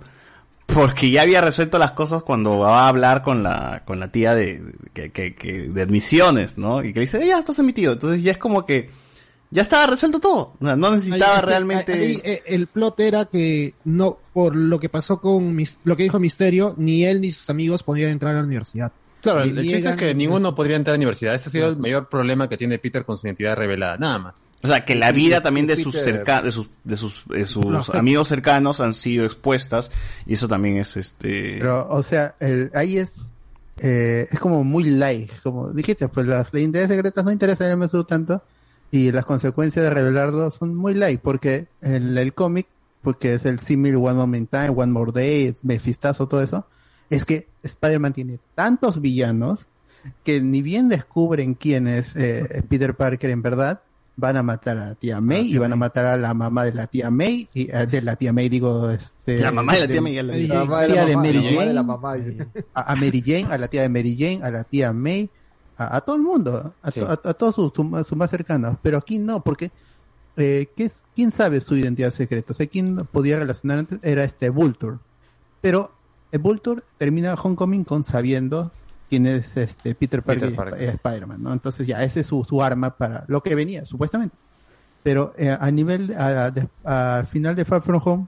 porque 0.68 1.10
ya 1.10 1.22
había 1.24 1.42
resuelto 1.42 1.80
las 1.80 1.92
cosas 1.92 2.22
cuando 2.24 2.58
va 2.60 2.82
a 2.86 2.88
hablar 2.90 3.22
con 3.24 3.42
la, 3.42 3.84
con 3.86 4.00
la 4.00 4.12
tía 4.12 4.36
de, 4.36 4.62
que, 4.94 5.12
que, 5.12 5.34
que- 5.34 5.70
de 5.70 5.82
admisiones, 5.82 6.58
¿no? 6.58 6.84
Y 6.84 6.94
que 6.94 7.00
le 7.00 7.06
dice, 7.06 7.24
"Eh, 7.24 7.28
ya 7.28 7.40
estás 7.40 7.58
admitido. 7.60 7.94
Entonces 7.94 8.22
ya 8.22 8.32
es 8.32 8.38
como 8.38 8.66
que, 8.66 8.90
ya 9.50 9.62
estaba 9.62 9.88
resuelto 9.88 10.20
todo. 10.20 10.54
O 10.60 10.66
sea, 10.66 10.76
no 10.76 10.92
necesitaba 10.92 11.38
Ahí, 11.38 11.46
realmente... 11.46 11.94
ahí, 11.94 12.22
eh, 12.24 12.44
el 12.48 12.68
plot 12.68 13.00
era 13.00 13.26
que 13.26 13.74
no, 13.86 14.20
por 14.34 14.56
lo 14.56 14.78
que 14.80 14.90
pasó 14.90 15.20
con 15.22 15.56
Mis- 15.56 15.80
lo 15.86 15.96
que 15.96 16.04
dijo 16.04 16.20
Misterio, 16.20 16.76
ni 16.78 17.06
él 17.06 17.22
ni 17.22 17.32
sus 17.32 17.50
amigos 17.50 17.82
podían 17.82 18.12
entrar 18.12 18.36
a 18.36 18.40
la 18.40 18.46
universidad. 18.46 18.92
Claro, 19.22 19.46
Le 19.46 19.62
el, 19.62 19.68
chiste 19.70 19.90
es 19.90 19.96
que 19.96 20.14
ninguno 20.14 20.54
podría 20.54 20.76
entrar 20.76 20.94
a 20.94 20.98
la 20.98 21.00
universidad. 21.00 21.34
Ese 21.34 21.50
ha 21.50 21.52
sido 21.52 21.70
el 21.70 21.78
mayor 21.78 22.08
problema 22.10 22.48
que 22.50 22.58
tiene 22.58 22.78
Peter 22.78 23.04
con 23.04 23.18
su 23.18 23.26
identidad 23.26 23.56
revelada, 23.56 23.98
nada 23.98 24.20
más. 24.20 24.36
O 24.64 24.68
sea, 24.68 24.86
que 24.86 24.96
la 24.96 25.12
vida 25.12 25.42
también 25.42 25.68
de 25.68 25.78
sus 25.78 25.96
cerca, 25.96 26.42
de 26.42 26.52
sus, 26.52 26.70
de 26.84 26.96
sus, 26.96 27.26
de 27.28 27.46
sus 27.46 27.66
No, 27.66 27.82
amigos 27.94 28.28
cercanos 28.28 28.80
han 28.80 28.94
sido 28.94 29.26
expuestas 29.26 29.92
y 30.26 30.34
eso 30.34 30.48
también 30.48 30.78
es 30.78 30.98
este. 30.98 31.58
Pero, 31.60 31.88
o 31.90 32.02
sea, 32.02 32.36
el, 32.40 32.72
ahí 32.74 32.98
es 32.98 33.32
eh, 33.80 34.28
es 34.32 34.40
como 34.40 34.64
muy 34.64 34.86
light, 34.86 35.32
como 35.44 35.72
dijiste, 35.72 36.08
pues 36.08 36.26
las 36.26 36.52
identidades 36.54 36.90
secretas 36.90 37.24
no 37.24 37.32
interesan 37.32 37.70
el 37.70 37.78
MSU 37.78 38.04
tanto 38.06 38.42
y 38.90 39.12
las 39.12 39.26
consecuencias 39.26 39.84
de 39.84 39.92
revelarlo 39.92 40.50
son 40.50 40.76
muy 40.76 40.96
light 40.96 41.22
porque 41.22 41.68
el, 41.82 42.18
el 42.18 42.34
cómic, 42.34 42.68
porque 43.04 43.36
es 43.36 43.46
el 43.46 43.60
símil 43.60 43.98
One 43.98 44.16
Moment 44.16 44.50
Time, 44.50 44.70
One 44.70 44.92
More 44.92 45.12
Day, 45.12 45.56
Mephistazo, 45.62 46.28
todo 46.28 46.42
eso, 46.42 46.66
es 47.12 47.26
que 47.26 47.48
Spider-Man 47.62 48.14
tiene 48.14 48.40
tantos 48.56 49.00
villanos 49.00 49.68
que 50.24 50.42
ni 50.42 50.62
bien 50.62 50.90
descubren 50.90 51.54
quién 51.54 51.88
es 51.88 52.16
eh, 52.16 52.64
Peter 52.68 52.96
Parker 52.96 53.30
en 53.30 53.44
verdad, 53.44 53.82
van 54.20 54.36
a 54.36 54.42
matar 54.44 54.78
a 54.80 54.86
la 54.88 54.96
tía 54.96 55.22
May 55.22 55.54
y 55.54 55.58
van 55.60 55.72
a 55.74 55.76
matar 55.76 56.06
a 56.06 56.18
la 56.18 56.34
mamá 56.34 56.66
de 56.66 56.74
la 56.74 56.88
tía 56.88 57.10
May 57.12 57.48
y 57.54 57.70
eh, 57.72 57.86
de 57.86 58.02
la 58.02 58.16
tía 58.16 58.34
May 58.34 58.50
digo 58.50 58.90
este 58.90 59.40
La 59.40 59.52
mamá 59.52 59.76
de 59.76 59.82
la 59.82 59.88
tía 59.88 60.02
May, 60.02 60.14
ya 60.16 60.24
la 60.24 60.34
tía 60.34 61.06
de 61.06 61.16
Mary 61.18 61.74
la 61.74 61.84
mamá 61.84 62.14
de 62.16 62.24
Jane. 62.36 62.66
a, 62.74 62.96
Mary 62.96 63.24
Jane 63.26 63.46
a 63.54 63.58
la 63.60 63.68
tía 63.68 63.82
de 63.84 63.90
Mary 63.90 64.18
Jane 64.20 64.40
a 64.44 64.50
la 64.50 64.64
tía 64.64 64.92
May 64.92 65.30
a, 65.78 65.98
a 65.98 66.02
todo 66.02 66.16
el 66.16 66.24
mundo 66.24 66.74
a, 66.82 66.92
to- 66.92 67.08
a- 67.08 67.14
a 67.14 67.34
todos 67.34 67.54
sus 67.56 67.72
sus 67.74 67.86
más- 67.86 68.08
sus 68.08 68.18
más 68.18 68.30
cercanos. 68.32 68.78
Pero 68.82 68.98
aquí 68.98 69.20
no 69.20 69.42
porque 69.44 69.70
eh, 70.36 70.68
¿qué 70.76 70.86
es, 70.86 71.04
quién 71.16 71.30
sabe 71.32 71.62
su 71.62 71.76
identidad 71.78 72.10
secreta 72.12 72.54
o 72.54 72.56
sea 72.56 72.66
quién 72.68 73.08
podía 73.12 73.38
relacionar 73.38 73.80
antes 73.80 74.00
era 74.02 74.24
este 74.24 74.50
Vulture. 74.50 74.98
Pero 75.62 75.92
el 76.32 76.40
Vulture 76.40 76.82
termina 76.98 77.36
Homecoming 77.36 77.84
con 77.84 78.04
sabiendo 78.04 78.72
quién 79.10 79.26
es 79.26 79.56
este 79.58 79.96
Peter 79.96 80.22
Parker, 80.24 80.42
Peter 80.50 80.54
y 80.54 80.56
Parker. 80.58 80.80
Sp- 80.84 80.96
Spider-Man, 81.04 81.44
¿no? 81.44 81.54
Entonces 81.54 81.86
ya 81.88 82.04
ese 82.04 82.22
es 82.22 82.28
su, 82.28 82.44
su 82.44 82.62
arma 82.62 82.96
para 82.98 83.24
lo 83.28 83.42
que 83.42 83.56
venía, 83.56 83.86
supuestamente. 83.86 84.36
Pero 85.04 85.34
eh, 85.38 85.56
a 85.58 85.72
nivel, 85.72 86.14
al 86.84 87.26
final 87.28 87.56
de 87.56 87.64
Far 87.66 87.82
From 87.82 88.02
Home, 88.04 88.28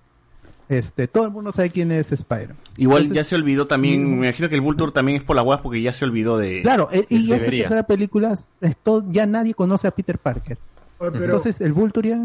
este, 0.69 1.07
todo 1.07 1.26
el 1.26 1.31
mundo 1.31 1.51
sabe 1.51 1.72
quién 1.72 1.91
es 1.91 2.11
Spider-Man. 2.11 2.57
Igual 2.77 3.01
Entonces, 3.03 3.15
ya 3.26 3.30
se 3.30 3.35
olvidó 3.35 3.68
también, 3.68 4.19
me 4.19 4.27
imagino 4.27 4.47
que 4.49 4.56
el 4.56 4.61
Vulture 4.61 4.91
también 4.91 5.18
es 5.18 5.23
por 5.23 5.35
la 5.35 5.41
web 5.41 5.60
porque 5.64 5.81
ya 5.81 5.91
se 5.91 6.06
olvidó 6.06 6.38
de... 6.38 6.61
Claro, 6.61 6.88
eh, 6.91 7.06
de 7.10 7.15
y 7.15 7.23
esta 7.23 7.38
Severia. 7.39 7.64
tercera 7.64 7.84
película, 7.88 8.38
esto, 8.61 9.03
ya 9.10 9.26
nadie 9.26 9.53
conoce 9.56 9.88
a 9.88 9.91
Peter 9.91 10.18
Parker. 10.19 10.57
Oye, 10.99 11.11
pero- 11.11 11.23
Entonces 11.26 11.60
el 11.61 11.73
Vulture 11.73 12.10
ya, 12.10 12.19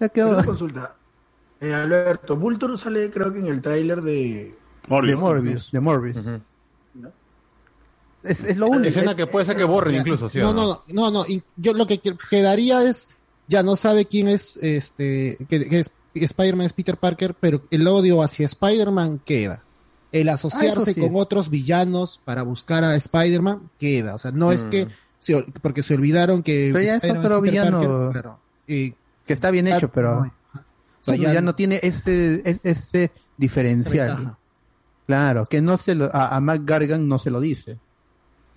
ya 0.00 0.08
quedó... 0.08 0.30
Una 0.32 0.44
consulta. 0.44 0.96
Eh, 1.60 1.72
Alberto, 1.72 2.36
Vulture 2.36 2.76
sale 2.76 3.08
creo 3.10 3.32
que 3.32 3.38
en 3.38 3.46
el 3.46 3.62
tráiler 3.62 4.02
de... 4.02 4.54
De 4.88 5.16
Morbius, 5.16 5.70
de 5.72 5.80
Morbius. 5.80 6.26
Es, 8.24 8.44
es 8.44 8.56
lo 8.56 8.66
único. 8.68 8.88
Escena 8.88 9.12
es- 9.12 9.16
que 9.16 9.26
puede 9.26 9.46
ser 9.46 9.56
que 9.56 9.64
borren 9.64 9.94
incluso, 9.96 10.28
¿sí 10.28 10.38
no, 10.38 10.52
no? 10.52 10.82
no, 10.88 11.10
no, 11.10 11.10
no, 11.10 11.24
yo 11.56 11.72
lo 11.72 11.86
que 11.86 11.98
que- 11.98 12.16
quedaría 12.30 12.82
es, 12.88 13.08
ya 13.48 13.62
no 13.62 13.76
sabe 13.76 14.06
quién 14.06 14.28
es, 14.28 14.56
este, 14.60 15.38
que, 15.48 15.68
que 15.68 15.78
es 15.80 15.90
Spider-Man 16.14 16.66
es 16.66 16.72
Peter 16.72 16.96
Parker, 16.96 17.34
pero 17.38 17.62
el 17.70 17.86
odio 17.88 18.22
hacia 18.22 18.46
Spider-Man 18.46 19.20
queda. 19.24 19.62
El 20.12 20.28
asociarse 20.28 20.92
Ah, 20.92 20.94
sí. 20.94 21.00
con 21.00 21.10
otros 21.16 21.50
villanos 21.50 22.20
para 22.24 22.42
buscar 22.44 22.84
a 22.84 22.94
Spider-Man 22.94 23.68
queda. 23.80 24.14
O 24.14 24.18
sea, 24.18 24.30
no 24.30 24.52
es 24.52 24.64
Mm. 24.66 24.70
que, 24.70 24.88
se 25.18 25.34
ol- 25.36 25.52
porque 25.60 25.82
se 25.82 25.94
olvidaron 25.94 26.42
que 26.44 26.70
Pero 26.72 26.84
ya 26.84 26.96
es 26.96 27.10
otro 27.10 27.40
villano 27.40 27.80
Parker, 27.80 28.12
claro. 28.12 28.40
Y- 28.68 28.90
que 29.26 29.32
está 29.32 29.50
bien 29.50 29.66
hecho, 29.66 29.90
pero 29.90 30.20
no, 30.26 30.32
o 30.54 31.04
sea, 31.04 31.16
ya 31.16 31.40
no- 31.40 31.54
tiene 31.56 31.80
ese, 31.82 32.42
es- 32.44 32.60
ese 32.62 33.10
diferencial. 33.36 34.36
Claro, 35.06 35.46
que 35.46 35.60
no 35.60 35.76
se 35.78 35.94
lo, 35.94 36.14
a, 36.14 36.34
a 36.36 36.40
Mac 36.40 36.62
Gargan 36.64 37.08
no 37.08 37.18
se 37.18 37.30
lo 37.30 37.40
dice. 37.40 37.78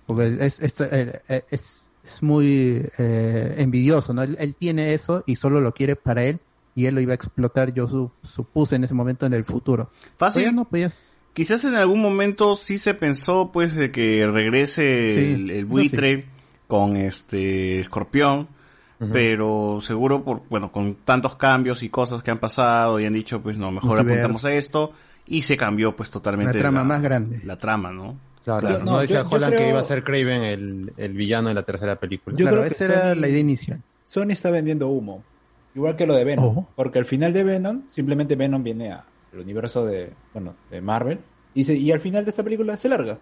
Porque 0.08 0.36
es, 0.40 0.58
es, 0.58 0.80
eh, 0.80 1.20
eh, 1.28 1.44
es, 1.50 1.92
es 2.02 2.22
muy 2.22 2.82
eh, 2.98 3.54
envidioso, 3.58 4.12
¿no? 4.12 4.22
Él, 4.24 4.36
él 4.40 4.56
tiene 4.58 4.94
eso 4.94 5.22
y 5.26 5.36
solo 5.36 5.60
lo 5.60 5.72
quiere 5.72 5.94
para 5.94 6.24
él 6.24 6.40
y 6.74 6.86
él 6.86 6.94
lo 6.96 7.00
iba 7.00 7.12
a 7.12 7.14
explotar, 7.14 7.72
yo 7.74 7.86
su- 7.86 8.10
supuse 8.22 8.74
en 8.76 8.84
ese 8.84 8.94
momento 8.94 9.26
en 9.26 9.34
el 9.34 9.44
futuro. 9.44 9.90
Fácil. 10.16 10.42
Pero 10.42 10.50
ya 10.52 10.56
no, 10.56 10.64
pues 10.64 10.82
ya- 10.82 10.92
Quizás 11.34 11.62
en 11.64 11.76
algún 11.76 12.00
momento 12.00 12.56
sí 12.56 12.78
se 12.78 12.94
pensó 12.94 13.52
pues 13.52 13.76
de 13.76 13.92
que 13.92 14.26
regrese 14.26 15.12
Sí, 15.14 15.50
el, 15.52 15.64
buitre 15.66 16.26
con 16.66 16.96
este 16.96 17.78
escorpión, 17.80 18.48
pero 19.12 19.78
seguro 19.80 20.24
por 20.24 20.42
bueno 20.48 20.72
con 20.72 20.96
tantos 20.96 21.36
cambios 21.36 21.82
y 21.84 21.88
cosas 21.88 22.22
que 22.22 22.30
han 22.32 22.40
pasado 22.40 22.98
y 22.98 23.06
han 23.06 23.12
dicho 23.12 23.40
pues 23.40 23.56
no 23.56 23.70
mejor 23.70 24.00
apuntamos 24.00 24.44
a 24.44 24.52
esto 24.54 24.92
y 25.26 25.42
se 25.42 25.56
cambió 25.56 25.94
pues 25.94 26.10
totalmente 26.10 26.54
La 26.54 26.58
trama 26.58 26.82
más 26.84 27.02
grande. 27.02 27.40
la 27.44 27.56
trama 27.58 27.92
no 27.92 28.16
Claro, 28.56 28.78
no, 28.80 28.92
no, 28.92 29.00
decía 29.00 29.22
yo- 29.22 29.28
yo 29.28 29.36
Holland 29.36 29.54
que 29.56 29.68
iba 29.68 29.78
a 29.80 29.82
ser 29.82 30.02
Craven 30.04 30.42
el, 30.42 30.92
el 30.96 31.12
villano 31.12 31.48
de 31.48 31.54
la 31.54 31.62
tercera 31.64 31.96
película. 31.96 32.36
Yo 32.36 32.44
Claro, 32.44 32.56
creo 32.58 32.68
que 32.68 32.74
esa 32.74 32.84
era 32.86 33.14
Sony- 33.14 33.20
la 33.20 33.28
idea 33.28 33.40
inicial. 33.40 33.82
Sony 34.04 34.30
está 34.30 34.50
vendiendo 34.50 34.88
humo. 34.88 35.22
Igual 35.74 35.96
que 35.96 36.06
lo 36.06 36.14
de 36.14 36.24
Venom. 36.24 36.58
Oh. 36.58 36.68
Porque 36.74 36.98
al 36.98 37.04
final 37.04 37.32
de 37.32 37.44
Venom, 37.44 37.82
simplemente 37.90 38.34
Venom 38.36 38.62
viene 38.62 38.92
al 38.92 39.02
universo 39.38 39.84
de, 39.86 40.10
bueno, 40.32 40.54
de 40.70 40.80
Marvel. 40.80 41.20
Y, 41.54 41.64
se- 41.64 41.76
y 41.76 41.92
al 41.92 42.00
final 42.00 42.24
de 42.24 42.30
esta 42.30 42.42
película 42.42 42.76
se 42.76 42.88
larga. 42.88 43.18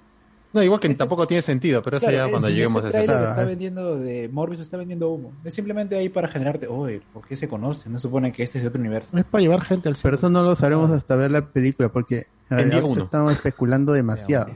No, 0.57 0.63
igual 0.63 0.81
que 0.81 0.89
tampoco 0.95 1.27
tiene 1.27 1.43
sentido, 1.43 1.83
pero 1.83 1.99
eso 1.99 2.11
ya 2.11 2.29
cuando 2.31 2.49
lleguemos 2.49 2.83
ese 2.83 2.97
a 2.97 3.03
ese 3.05 3.25
está 3.25 3.45
vendiendo 3.45 3.97
de 3.99 4.31
Morbius 4.33 4.61
está 4.61 4.79
vendiendo 4.79 5.11
humo. 5.11 5.33
Es 5.45 5.53
simplemente 5.53 5.97
ahí 5.97 6.09
para 6.09 6.29
generarte, 6.29 6.67
oye, 6.67 7.03
¿por 7.13 7.27
qué 7.29 7.37
se 7.37 7.47
conocen? 7.47 7.93
No 7.93 7.99
supone 7.99 8.33
que 8.33 8.43
este 8.43 8.57
es 8.59 8.65
de 8.65 8.69
otro 8.69 8.81
universo. 8.81 9.15
Es 9.15 9.25
para 9.25 9.43
llevar 9.43 9.61
gente 9.61 9.91
al 9.91 9.97
Pero 10.03 10.17
eso 10.17 10.31
no 10.31 10.43
lo 10.43 10.57
sabremos 10.57 10.91
hasta 10.91 11.15
ver 11.15 11.31
la 11.31 11.43
película 11.47 11.91
porque 11.91 12.23
En 12.49 12.59
eh, 12.59 12.65
día 12.65 12.75
ahorita 12.77 12.87
uno. 12.87 13.05
estamos 13.05 13.33
especulando 13.35 13.93
demasiado. 13.93 14.51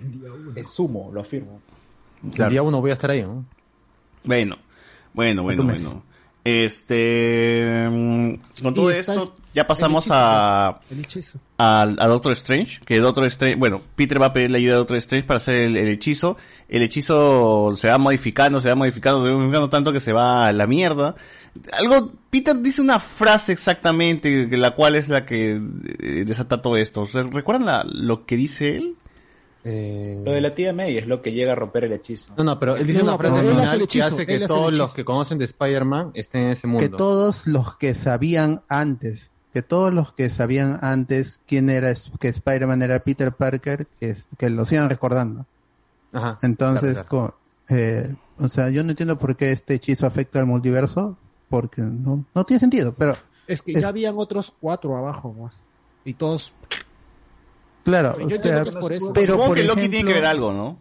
Es 0.55 0.79
humo, 0.79 1.11
lo 1.13 1.21
afirmo. 1.21 1.61
Claro. 2.33 2.45
El 2.49 2.53
día 2.53 2.63
uno 2.63 2.81
voy 2.81 2.91
a 2.93 2.95
estar 2.95 3.11
ahí, 3.11 3.21
¿no? 3.23 3.45
bueno 4.25 4.57
bueno 5.15 5.43
bueno 5.43 5.65
bueno 5.65 6.03
este 6.45 7.89
mm, 7.91 8.35
con 8.63 8.75
todo 8.75 8.91
esto 8.91 9.13
es- 9.23 9.31
ya 9.55 9.67
pasamos 9.67 10.05
el 10.07 10.11
hechizo, 10.13 10.19
a 10.25 10.81
El 10.91 11.01
hechizo. 11.01 11.39
al, 11.59 11.97
a 12.01 12.07
Doctor 12.07 12.33
Strange, 12.33 12.81
que 12.87 12.99
Doctor 13.01 13.25
Strange, 13.27 13.57
bueno, 13.57 13.83
Peter 13.97 14.21
va 14.21 14.27
a 14.27 14.33
pedir 14.33 14.51
la 14.51 14.59
ayuda 14.59 14.73
de 14.75 14.79
Doctor 14.79 14.97
Strange 14.99 15.27
para 15.27 15.39
hacer 15.39 15.55
el, 15.57 15.77
el 15.77 15.89
hechizo. 15.89 16.37
El 16.69 16.83
hechizo 16.83 17.73
se 17.77 17.89
va 17.89 17.99
modificando, 17.99 18.61
se 18.61 18.69
va 18.69 18.75
modificando, 18.77 19.23
se 19.25 19.29
va 19.31 19.37
modificando 19.37 19.69
tanto 19.71 19.93
que 19.93 20.01
se 20.01 20.13
va 20.13 20.47
a 20.49 20.53
la 20.53 20.67
mierda. 20.67 21.15
Algo, 21.73 22.13
Peter 22.31 22.57
dice 22.61 22.81
una 22.81 23.01
frase 23.01 23.53
exactamente, 23.53 24.47
la 24.57 24.73
cual 24.75 24.95
es 24.95 25.09
la 25.09 25.27
que 25.27 25.61
eh, 25.99 26.25
desata 26.25 26.63
todo 26.63 26.77
esto. 26.77 27.05
¿Se- 27.07 27.25
¿Recuerdan 27.25 27.67
la- 27.67 27.85
lo 27.85 28.25
que 28.27 28.37
dice 28.37 28.77
él? 28.77 28.95
Lo 29.63 30.33
de 30.33 30.41
la 30.41 30.55
tía 30.55 30.73
May 30.73 30.97
es 30.97 31.07
lo 31.07 31.21
que 31.21 31.33
llega 31.33 31.53
a 31.53 31.55
romper 31.55 31.85
el 31.85 31.93
hechizo. 31.93 32.33
No, 32.39 32.45
no, 32.45 32.59
pero 32.59 32.77
él 32.77 32.87
dice 32.87 33.01
No, 33.01 33.15
una 33.15 33.19
frase 33.19 33.41
final 33.43 33.61
hace 33.61 33.87
que 33.87 34.03
hace 34.03 34.27
que 34.27 34.37
hace 34.37 34.47
todos 34.47 34.75
los 34.75 34.95
que 34.95 35.05
conocen 35.05 35.37
de 35.37 35.45
Spider-Man 35.45 36.13
estén 36.15 36.43
en 36.45 36.51
ese 36.53 36.67
mundo. 36.67 36.81
que 36.83 36.89
todos 36.97 37.47
los 37.47 37.77
que 37.77 37.93
sabían 37.95 38.63
antes, 38.71 39.33
que 39.53 39.63
todos 39.63 39.93
los 39.93 40.13
que 40.13 40.31
sabían 40.31 40.79
antes 40.83 41.41
quién 41.47 41.71
era, 41.71 41.93
que 42.21 42.29
Spider-Man 42.29 42.83
era 42.83 43.01
Peter 43.01 43.33
Parker, 43.33 43.87
que, 43.99 44.17
que 44.39 44.51
lo 44.51 44.65
sigan 44.65 44.89
recordando. 44.91 45.47
Ajá, 46.13 46.39
Entonces, 46.43 47.03
claro, 47.05 47.37
eh, 47.69 48.15
o 48.39 48.49
sea, 48.49 48.71
yo 48.71 48.83
no 48.85 48.91
entiendo 48.91 49.19
por 49.19 49.37
qué 49.37 49.53
este 49.53 49.75
hechizo 49.75 50.07
afecta 50.07 50.39
al 50.41 50.47
multiverso, 50.47 51.17
porque 51.49 51.83
no, 51.83 52.25
no 52.35 52.45
tiene 52.45 52.61
sentido, 52.61 52.95
pero 52.97 53.17
Es 53.47 53.63
que 53.63 53.73
Es- 53.73 53.81
ya 53.83 53.89
habían 53.89 54.15
otros 54.17 54.53
cuatro 54.61 54.97
abajo 54.97 55.33
más. 55.33 55.55
Y 56.05 56.15
todos. 56.15 56.53
claro, 57.85 58.17
Yo 58.19 58.27
o 58.27 58.31
sea, 58.41 58.63
que 58.63 58.69
es 58.71 58.75
por 58.77 58.93
eso. 58.93 59.13
pero 59.13 59.33
supongo 59.33 59.49
por 59.49 59.57
que 59.57 59.65
Loki 59.65 59.81
ejemplo- 59.81 59.91
tiene 59.99 60.09
que 60.09 60.15
ver 60.15 60.27
algo, 60.27 60.53
¿no? 60.53 60.79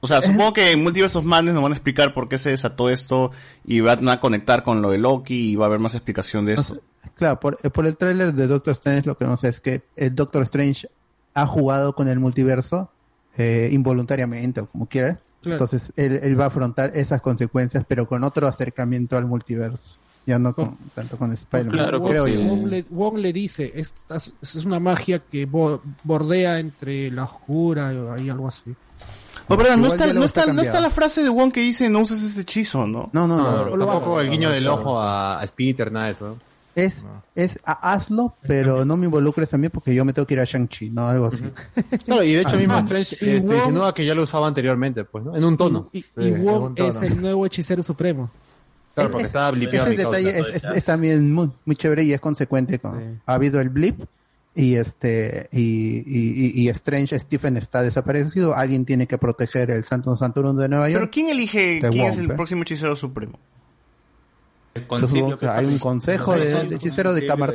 O 0.00 0.06
sea, 0.06 0.22
supongo 0.22 0.52
que 0.52 0.70
en 0.70 0.82
Multiversos 0.84 1.24
Madness 1.24 1.54
nos 1.54 1.62
van 1.64 1.72
a 1.72 1.74
explicar 1.74 2.14
por 2.14 2.28
qué 2.28 2.38
se 2.38 2.50
desató 2.50 2.88
esto 2.88 3.32
y 3.64 3.80
van 3.80 4.08
a 4.08 4.20
conectar 4.20 4.62
con 4.62 4.80
lo 4.80 4.90
de 4.90 4.98
Loki 4.98 5.50
y 5.50 5.56
va 5.56 5.64
a 5.64 5.68
haber 5.68 5.80
más 5.80 5.94
explicación 5.96 6.44
de 6.44 6.54
eso. 6.54 6.78
Claro, 7.14 7.40
por, 7.40 7.58
eh, 7.62 7.70
por 7.70 7.86
el 7.86 7.96
tráiler 7.96 8.32
de 8.32 8.46
Doctor 8.46 8.72
Strange 8.72 9.06
lo 9.06 9.16
que 9.16 9.24
no 9.24 9.36
sé 9.36 9.48
es 9.48 9.60
que 9.60 9.82
el 9.96 10.14
Doctor 10.14 10.42
Strange 10.44 10.88
ha 11.34 11.46
jugado 11.46 11.94
con 11.94 12.08
el 12.08 12.18
multiverso 12.20 12.90
eh, 13.36 13.68
involuntariamente 13.72 14.60
o 14.60 14.66
como 14.68 14.86
quiera. 14.86 15.18
Claro. 15.42 15.54
Entonces 15.64 15.92
él, 15.96 16.18
él 16.22 16.38
va 16.38 16.44
a 16.44 16.48
afrontar 16.48 16.92
esas 16.94 17.20
consecuencias, 17.20 17.84
pero 17.86 18.08
con 18.08 18.24
otro 18.24 18.46
acercamiento 18.48 19.16
al 19.16 19.26
multiverso. 19.26 19.98
Ya 20.26 20.38
no 20.38 20.54
con, 20.54 20.76
tanto 20.94 21.16
con 21.16 21.32
Spider-Man, 21.32 22.00
Wong, 22.00 22.10
creo 22.10 22.26
yo. 22.28 22.40
Wong 22.42 22.66
le, 22.66 22.84
Wong 22.90 23.16
le 23.16 23.32
dice, 23.32 23.72
esta 23.74 24.16
es 24.16 24.30
es 24.42 24.64
una 24.66 24.78
magia 24.78 25.20
que 25.20 25.46
bo- 25.46 25.80
bordea 26.04 26.58
entre 26.58 27.10
la 27.10 27.24
oscura 27.24 27.94
y 28.18 28.28
algo 28.28 28.46
así. 28.48 28.74
No, 29.48 29.56
pero 29.56 29.70
no 29.70 29.86
Igual 29.86 29.92
está, 29.92 30.12
no, 30.12 30.24
está 30.24 30.40
está, 30.42 30.52
no 30.52 30.60
está 30.60 30.80
la 30.82 30.90
frase 30.90 31.22
de 31.22 31.30
Wong 31.30 31.50
que 31.50 31.60
dice 31.60 31.88
no 31.88 32.00
uses 32.00 32.22
este 32.22 32.42
hechizo, 32.42 32.86
¿no? 32.86 33.08
No, 33.14 33.26
no, 33.26 33.38
no. 33.38 33.74
No, 33.76 33.86
tampoco 33.86 34.20
el 34.20 34.28
guiño 34.28 34.50
del 34.50 34.66
ojo 34.68 35.00
a, 35.00 35.40
a 35.40 35.46
Peter, 35.46 35.90
nada 35.90 36.06
de 36.06 36.12
eso. 36.12 36.36
Es, 36.84 37.04
es 37.34 37.58
a- 37.64 37.92
hazlo, 37.92 38.36
pero 38.46 38.84
no 38.84 38.96
me 38.96 39.06
involucres 39.06 39.50
también 39.50 39.70
porque 39.72 39.94
yo 39.94 40.04
me 40.04 40.12
tengo 40.12 40.26
que 40.26 40.34
ir 40.34 40.40
a 40.40 40.44
Shang-Chi, 40.44 40.90
¿no? 40.90 41.08
Algo 41.08 41.26
así. 41.26 41.44
Claro, 42.04 42.22
y 42.22 42.34
de 42.34 42.42
hecho 42.42 42.56
mismo 42.56 42.78
Strange 42.78 43.16
y 43.20 43.30
este, 43.30 43.46
Wong- 43.54 43.56
insinúa 43.58 43.94
que 43.94 44.06
ya 44.06 44.14
lo 44.14 44.22
usaba 44.22 44.46
anteriormente, 44.46 45.04
pues, 45.04 45.24
¿no? 45.24 45.34
En 45.36 45.44
un 45.44 45.56
tono. 45.56 45.88
Y, 45.92 46.02
Sí, 46.02 46.08
y 46.16 46.30
Wong 46.32 46.74
tono. 46.76 46.88
es 46.90 47.02
el 47.02 47.20
nuevo 47.20 47.44
hechicero 47.46 47.82
supremo. 47.82 48.30
Claro, 48.94 49.10
porque 49.12 49.26
estaba 49.26 49.50
blipeado 49.52 49.86
Ese 49.88 49.96
mi 49.96 50.02
causa. 50.02 50.18
detalle 50.18 50.38
es, 50.40 50.56
es- 50.64 50.76
es 50.76 50.84
también 50.84 51.32
muy, 51.32 51.50
muy 51.64 51.76
chévere 51.76 52.02
y 52.04 52.12
es 52.12 52.20
consecuente 52.20 52.78
con 52.78 53.20
ha 53.26 53.34
habido 53.34 53.60
el 53.60 53.68
blip 53.70 54.00
y 54.54 54.74
este 54.74 55.48
y, 55.52 55.98
y, 55.98 56.02
y- 56.06 56.62
y 56.62 56.68
Strange 56.70 57.16
Stephen 57.18 57.56
está 57.56 57.82
desaparecido 57.82 58.56
alguien 58.56 58.84
tiene 58.84 59.06
que 59.06 59.16
proteger 59.18 59.70
el 59.70 59.84
Santo 59.84 60.16
Santorum 60.16 60.56
de 60.56 60.68
Nueva 60.68 60.88
York 60.90 61.00
Pero 61.02 61.10
¿quién 61.12 61.28
elige 61.28 61.78
quién 61.80 61.92
Wong, 62.02 62.12
es 62.12 62.18
el 62.18 62.30
¿eh? 62.30 62.34
próximo 62.34 62.62
hechicero 62.62 62.96
supremo? 62.96 63.38
Entonces, 64.78 65.10
supongo 65.10 65.36
que 65.36 65.46
hay 65.48 65.66
un 65.66 65.78
consejo 65.78 66.34
de, 66.36 66.64
de 66.64 66.74
hechiceros 66.76 67.14
de 67.14 67.26
cámara 67.26 67.54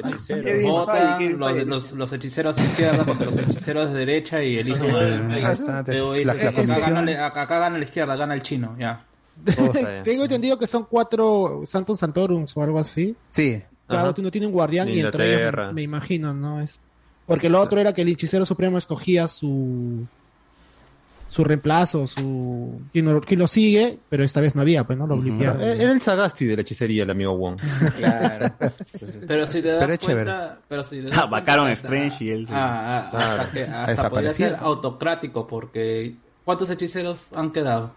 Votan 0.62 1.40
los, 1.40 1.66
los, 1.66 1.92
los 1.94 2.14
hechiceros 2.14 2.56
de 2.56 2.64
izquierda 2.64 3.04
contra 3.06 3.26
los 3.28 3.38
hechiceros 3.38 3.92
de 3.94 4.00
derecha 4.00 4.44
y 4.44 4.58
eligen 4.58 4.92
Ah, 4.96 5.84
Luego 5.88 6.14
dice, 6.14 6.26
la- 6.26 6.34
la 6.34 7.26
acá, 7.28 7.46
gana, 7.46 7.78
la 7.78 7.84
izquierda, 7.84 8.16
gana 8.16 8.34
el 8.34 8.42
chino, 8.42 8.76
ya. 8.80 9.06
Tengo 10.04 10.24
entendido 10.24 10.60
que 10.60 10.68
son 10.68 10.86
cuatro 10.90 11.64
Santos 11.66 12.00
Santorums 12.00 12.56
o 12.56 12.62
algo 12.64 12.80
así. 12.80 13.16
Sí. 13.32 13.62
Cada 13.88 14.10
Ajá. 14.10 14.14
uno 14.18 14.32
tiene 14.32 14.48
un 14.48 14.54
guardián 14.54 14.88
y 14.90 15.00
entre 15.00 15.36
ellos 15.48 15.54
me, 15.68 15.74
me 15.74 15.82
imagino, 15.82 16.34
¿no? 16.34 16.62
Es 16.62 16.80
porque 17.26 17.50
lo 17.50 17.60
otro 17.62 17.80
era 17.80 17.94
que 17.94 18.02
el 18.04 18.10
hechicero 18.10 18.46
supremo 18.46 18.78
escogía 18.78 19.28
su 19.28 20.06
su 21.34 21.44
reemplazo, 21.44 22.06
su 22.06 22.80
quien 22.92 23.06
lo, 23.06 23.20
quien 23.22 23.40
lo 23.40 23.48
sigue, 23.48 23.98
pero 24.08 24.24
esta 24.24 24.40
vez 24.40 24.54
no 24.54 24.62
había, 24.62 24.84
pues 24.86 25.00
no 25.00 25.08
lo 25.08 25.18
blipearon. 25.18 25.60
Era 25.62 25.74
era 25.74 25.92
el 25.92 26.00
Sagasti 26.00 26.46
de 26.46 26.56
la 26.58 26.62
hechicería, 26.62 27.04
el 27.04 27.10
amigo 27.10 27.36
Wong. 27.36 27.60
Claro. 27.98 28.54
Pero 29.28 29.48
si 29.48 29.62
te 29.64 29.70
das 29.70 29.80
Pero 29.80 29.94
es 29.94 30.00
cuenta, 30.00 30.60
pero 30.68 30.84
si 30.84 30.98
te 30.98 31.04
das 31.04 31.12
Ah, 31.14 31.22
cuenta, 31.22 31.30
vacaron 31.40 31.70
Strange 31.72 32.24
y 32.26 32.30
él 32.30 32.48
se- 32.48 32.54
Ah, 32.54 33.08
ah, 33.08 33.10
Claro. 33.10 33.42
hasta, 33.42 33.52
que, 33.52 33.64
hasta 33.64 34.10
podría 34.12 34.32
ser 34.32 34.58
autocrático 34.60 35.48
porque 35.48 36.16
¿cuántos 36.46 36.70
hechiceros 36.70 37.34
han 37.34 37.52
quedado? 37.52 37.92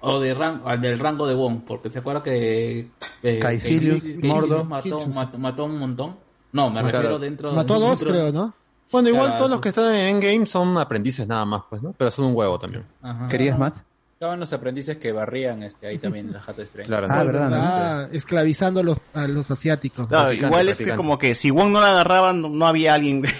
O 0.00 0.20
de 0.20 0.32
rango, 0.34 0.68
del 0.76 0.98
rango 1.00 1.26
de 1.26 1.34
Wong, 1.34 1.62
porque 1.66 1.90
se 1.90 1.98
acuerda 1.98 2.22
que 2.22 2.88
eh, 3.22 3.38
Caecilius, 3.40 4.14
Mordo. 4.22 4.62
mató, 4.64 5.04
mató, 5.08 5.38
mató 5.38 5.64
un 5.64 5.78
montón. 5.78 6.16
No, 6.52 6.70
me 6.70 6.78
Ah, 6.78 6.82
refiero 6.82 7.00
claro. 7.00 7.18
dentro 7.18 7.52
Mató 7.52 7.74
a 7.74 7.78
dos, 7.80 7.98
dentro- 7.98 8.10
creo, 8.10 8.32
¿no? 8.32 8.54
Bueno, 8.92 9.08
igual 9.08 9.24
Claro, 9.26 9.38
todos 9.38 9.50
los 9.50 9.60
que 9.60 9.68
están 9.70 9.92
en 9.94 10.16
Endgame 10.16 10.46
son 10.46 10.78
aprendices 10.78 11.26
nada 11.26 11.44
más, 11.44 11.62
pues, 11.68 11.82
¿no? 11.82 11.92
Pero 11.96 12.10
son 12.10 12.26
un 12.26 12.36
huevo 12.36 12.58
también. 12.58 12.84
Ajá. 13.02 13.26
¿Querías 13.28 13.58
más? 13.58 13.84
Estaban 14.14 14.38
los 14.38 14.52
aprendices 14.52 14.96
que 14.98 15.10
barrían 15.12 15.62
este, 15.64 15.86
ahí 15.88 15.98
también 15.98 16.28
en 16.28 16.32
la 16.34 16.40
Jato 16.40 16.62
Strange. 16.62 16.88
Claro, 16.88 17.06
Ah, 17.10 17.24
verdad, 17.24 17.50
¿no? 17.50 17.56
Ah, 17.58 18.08
esclavizando 18.12 18.80
a 18.80 18.82
los, 18.84 18.98
a 19.12 19.26
los 19.26 19.50
asiáticos. 19.50 20.06
Claro, 20.06 20.32
igual 20.32 20.68
es 20.68 20.78
que 20.78 20.94
como 20.94 21.18
que 21.18 21.34
si 21.34 21.50
Wong 21.50 21.70
no 21.72 21.80
la 21.80 21.90
agarraba, 21.90 22.32
no, 22.32 22.48
no 22.48 22.66
había 22.66 22.94
alguien 22.94 23.22
de, 23.22 23.30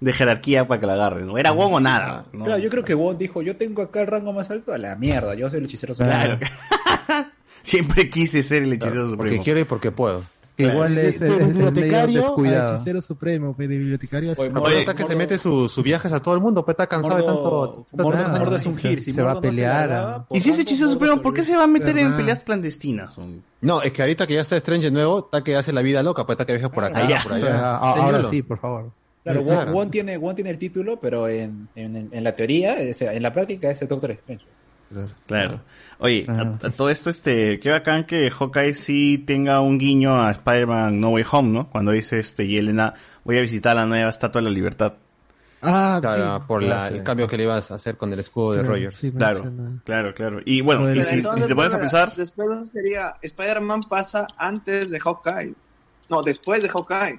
de 0.00 0.12
jerarquía 0.12 0.66
para 0.66 0.80
que 0.80 0.86
la 0.86 0.94
agarre, 0.94 1.24
¿no? 1.24 1.38
Era 1.38 1.52
Wong 1.52 1.74
o 1.74 1.80
nada. 1.80 2.24
¿no? 2.32 2.44
Claro, 2.44 2.60
yo 2.60 2.68
creo 2.68 2.84
que 2.84 2.94
Wong 2.94 3.16
dijo, 3.16 3.40
yo 3.42 3.56
tengo 3.56 3.80
acá 3.82 4.00
el 4.00 4.08
rango 4.08 4.32
más 4.32 4.50
alto 4.50 4.72
a 4.74 4.78
la 4.78 4.96
mierda, 4.96 5.34
yo 5.34 5.48
soy 5.48 5.60
el 5.60 5.66
hechicero 5.66 5.94
supremo. 5.94 6.38
Claro. 6.38 6.38
Siempre 7.62 8.10
quise 8.10 8.42
ser 8.42 8.64
el 8.64 8.72
hechicero 8.74 9.02
Porque 9.10 9.10
supremo. 9.28 9.44
quiero 9.44 9.60
y 9.60 9.64
porque 9.64 9.90
puedo. 9.90 10.24
Igual 10.56 10.96
es, 10.98 11.20
de 11.20 11.26
es- 11.28 11.32
es 11.32 11.38
medio 11.38 11.46
bibliotecario 11.70 12.18
a 12.20 12.22
descuidado 12.22 12.74
hecicero 12.76 13.02
supremo, 13.02 13.54
pues, 13.54 13.68
de 13.68 13.78
bibliotecario. 13.78 14.34
Oye, 14.36 14.50
Mordo- 14.50 14.62
Oye, 14.66 14.78
está 14.80 14.94
que 14.94 15.04
se 15.04 15.16
mete 15.16 15.38
su- 15.38 15.68
sus 15.68 15.82
viajes 15.84 16.12
a 16.12 16.20
todo 16.22 16.34
el 16.34 16.40
mundo, 16.40 16.64
pues 16.64 16.74
está 16.74 16.86
cansado 16.86 17.16
de 17.16 17.22
Mordo- 17.22 17.34
tanto. 17.70 17.86
tanto- 17.90 18.02
Mordo- 18.04 18.22
nada. 18.22 18.38
Mordo 18.38 18.56
es 18.56 18.66
un 18.66 18.76
gir, 18.76 19.00
si 19.02 19.12
se 19.12 19.22
va 19.22 19.32
a 19.32 19.34
Mordo 19.34 19.46
no 19.48 19.50
pelear. 19.50 19.88
la 19.88 20.14
ah. 20.16 20.26
Y 20.30 20.40
si 20.40 20.50
es 20.50 20.58
hechicero 20.58 20.86
Mordo 20.88 20.92
supremo, 21.00 21.22
¿por 21.22 21.34
qué 21.34 21.42
se 21.42 21.56
va 21.56 21.64
a 21.64 21.66
meter 21.66 21.98
en 21.98 22.16
peleas 22.16 22.44
clandestinas? 22.44 23.14
No, 23.60 23.82
es 23.82 23.92
que 23.92 24.02
ahorita 24.02 24.26
que 24.26 24.34
ya 24.34 24.40
está 24.42 24.56
Strange 24.56 24.84
de 24.84 24.90
nuevo, 24.90 25.20
está 25.24 25.42
que 25.42 25.56
hace 25.56 25.72
la 25.72 25.82
vida 25.82 26.02
loca, 26.02 26.24
pues 26.26 26.34
está 26.36 26.44
que 26.46 26.52
viaja 26.52 26.70
por 26.70 26.84
acá, 26.84 27.00
Ah, 27.04 27.08
ya. 27.08 27.22
por 27.22 27.32
allá. 27.32 27.50
ah, 27.76 27.94
ahora 27.96 28.24
sí, 28.28 28.42
por 28.42 28.58
favor. 28.58 28.90
Claro, 29.24 29.40
Wong, 29.42 29.54
Claro. 29.54 29.72
Wong 29.72 29.90
tiene, 29.90 30.18
Wong 30.18 30.34
tiene 30.34 30.50
el 30.50 30.58
título, 30.58 31.00
pero 31.00 31.26
en, 31.28 31.66
en, 31.74 32.10
en 32.12 32.24
la 32.24 32.36
teoría, 32.36 32.76
o 32.90 32.92
sea, 32.92 33.14
en 33.14 33.22
la 33.22 33.32
práctica 33.32 33.70
es 33.70 33.80
el 33.80 33.88
Doctor 33.88 34.10
Strange. 34.10 34.44
Claro. 35.26 35.60
Oye, 35.98 36.26
a, 36.28 36.66
a 36.66 36.70
todo 36.70 36.90
esto, 36.90 37.10
este, 37.10 37.58
qué 37.60 37.70
bacán 37.70 38.04
que 38.04 38.30
Hawkeye 38.30 38.74
sí 38.74 39.18
tenga 39.26 39.60
un 39.60 39.78
guiño 39.78 40.22
a 40.22 40.30
Spider-Man 40.32 41.00
No 41.00 41.10
Way 41.10 41.24
Home, 41.32 41.48
¿no? 41.50 41.70
Cuando 41.70 41.92
dice, 41.92 42.18
este, 42.18 42.46
Yelena, 42.46 42.94
voy 43.24 43.38
a 43.38 43.40
visitar 43.40 43.74
la 43.74 43.86
nueva 43.86 44.10
Estatua 44.10 44.40
de 44.42 44.48
la 44.48 44.54
Libertad. 44.54 44.94
Ah, 45.62 45.98
Claro, 46.02 46.38
sí. 46.40 46.44
por 46.46 46.62
la- 46.62 46.88
el 46.88 47.02
cambio 47.02 47.26
que 47.26 47.38
le 47.38 47.44
ibas 47.44 47.70
a 47.70 47.76
hacer 47.76 47.96
con 47.96 48.12
el 48.12 48.20
escudo 48.20 48.52
de 48.52 48.58
Claro, 48.60 48.74
Rogers. 48.74 48.96
sí, 48.96 49.10
Claro, 49.12 49.44
menciona. 49.44 49.80
claro, 49.84 50.14
claro. 50.14 50.40
Y 50.44 50.60
bueno, 50.60 50.92
y 50.94 51.02
si, 51.02 51.14
y 51.14 51.18
entonces, 51.18 51.44
si 51.44 51.48
te 51.48 51.54
pones 51.56 51.72
a 51.74 51.80
pensar, 51.80 52.12
Después 52.14 52.70
sería 52.70 53.14
Spider-Man 53.22 53.80
pasa 53.88 54.26
antes 54.36 54.90
de 54.90 55.00
Hawkeye. 55.00 55.54
No, 56.10 56.22
después 56.22 56.62
de 56.62 56.68
Hawkeye. 56.68 57.18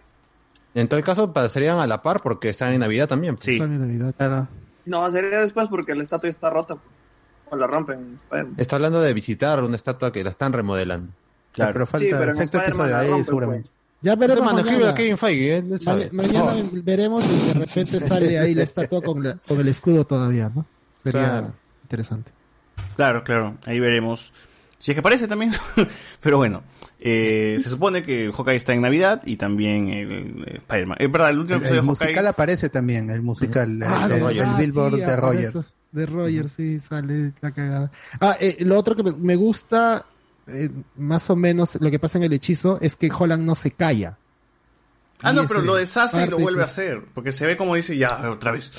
En 0.76 0.88
tal 0.88 1.04
caso, 1.04 1.34
pasarían 1.34 1.80
a 1.80 1.88
la 1.88 2.04
par 2.04 2.22
porque 2.22 2.50
están 2.50 2.74
en 2.74 2.82
Navidad 2.82 3.08
también. 3.08 3.36
pues. 3.36 3.46
sí, 3.46 3.54
Están 3.54 3.74
en 3.74 3.82
Navidad. 3.82 4.14
Claro. 4.16 4.48
No, 4.86 5.10
sería 5.10 5.40
después 5.40 5.68
porque 5.70 5.96
la 5.96 6.04
estatua 6.04 6.30
ya 6.30 6.36
está 6.36 6.50
rota. 6.50 6.76
O 6.76 6.80
la 7.52 7.68
rompen 7.68 8.00
en 8.00 8.16
Spider-Man. 8.16 8.54
Está 8.58 8.76
hablando 8.78 9.02
de 9.02 9.14
visitar 9.14 9.64
una 9.64 9.76
estatua 9.76 10.12
que 10.12 10.24
la 10.24 10.30
están 10.32 10.54
remodelando. 10.54 11.12
claro. 11.54 11.74
Pero 11.74 11.86
falta 11.88 12.06
Sí, 12.06 12.12
pero 12.12 12.32
en 12.32 12.38
sexto 12.38 12.58
Spider-Man 12.58 12.86
episodio 12.88 12.98
ahí 13.04 13.10
rompe, 13.12 13.26
seguramente. 13.26 13.70
Ya 14.02 14.12
Ese 14.14 14.20
veremos 14.20 14.54
mañana. 14.54 14.90
a 14.90 14.94
Kevin 14.94 15.18
Feige, 15.18 15.58
él 15.58 15.80
sabe. 15.80 16.10
Ma- 16.12 16.24
mañana 16.24 16.52
veremos 16.84 17.26
y 17.26 17.48
de 17.60 17.66
repente 17.66 18.00
sale 18.02 18.40
ahí 18.40 18.54
la 18.54 18.64
estatua 18.64 19.02
con, 19.02 19.24
la- 19.24 19.38
con 19.48 19.60
el 19.60 19.68
escudo 19.68 20.06
todavía, 20.06 20.52
¿no? 20.54 20.66
Sería 20.96 21.22
Claro. 21.30 21.54
interesante. 21.84 22.32
Claro, 22.96 23.24
claro, 23.24 23.58
ahí 23.66 23.80
veremos. 23.80 24.32
Si 24.80 24.92
es 24.92 24.96
que 24.96 25.00
aparece 25.00 25.28
también. 25.28 25.52
Pero 26.22 26.38
bueno, 26.38 26.62
eh, 27.00 27.56
se 27.60 27.70
supone 27.70 28.04
que 28.04 28.32
Hawkeye 28.32 28.56
está 28.58 28.74
en 28.74 28.82
Navidad 28.82 29.22
y 29.26 29.38
también 29.38 29.88
el, 29.88 30.44
eh, 30.46 30.58
Spider-Man. 30.58 30.98
Es 31.00 31.12
verdad, 31.12 31.30
el 31.32 31.40
último 31.40 31.56
El, 31.58 31.62
episodio 31.64 31.80
el 31.82 31.86
de 31.86 31.92
Hawkeye. 31.92 32.06
musical 32.08 32.28
aparece 32.28 32.70
también, 32.70 33.10
el 33.10 33.22
musical, 33.22 33.70
el, 33.72 33.84
Ah, 33.84 34.08
el- 34.12 34.38
el 34.38 34.42
ah, 34.42 34.56
Billboard 34.60 34.96
sí, 34.96 35.02
de. 35.02 35.16
Rogers. 35.16 35.75
De 35.96 36.06
Rogers, 36.06 36.52
sí, 36.52 36.80
sale 36.80 37.34
la 37.42 37.52
cagada. 37.52 37.92
Ah, 38.20 38.38
eh, 38.40 38.58
lo 38.60 38.78
otro 38.78 38.96
que 38.96 39.04
me, 39.04 39.12
me 39.14 39.36
gusta, 39.36 40.06
eh, 40.48 40.70
más 40.98 41.30
o 41.30 41.36
menos, 41.36 41.78
lo 41.80 41.90
que 41.90 42.00
pasa 42.00 42.18
en 42.18 42.26
el 42.26 42.34
hechizo 42.34 42.78
es 42.82 42.96
que 42.96 43.10
Holland 43.18 43.44
no 43.46 43.56
se 43.56 43.72
calla. 43.72 44.18
Ah, 45.22 45.32
Y 45.32 45.36
no, 45.36 45.48
pero 45.48 45.62
lo 45.62 45.76
deshace 45.76 46.26
y 46.26 46.28
lo 46.30 46.38
vuelve 46.38 46.60
que- 46.60 46.64
a 46.64 46.66
hacer. 46.66 47.02
Porque 47.14 47.32
se 47.32 47.46
ve 47.48 47.56
como 47.58 47.76
dice, 47.76 47.98
ya, 47.98 48.30
otra 48.30 48.52
vez. 48.52 48.70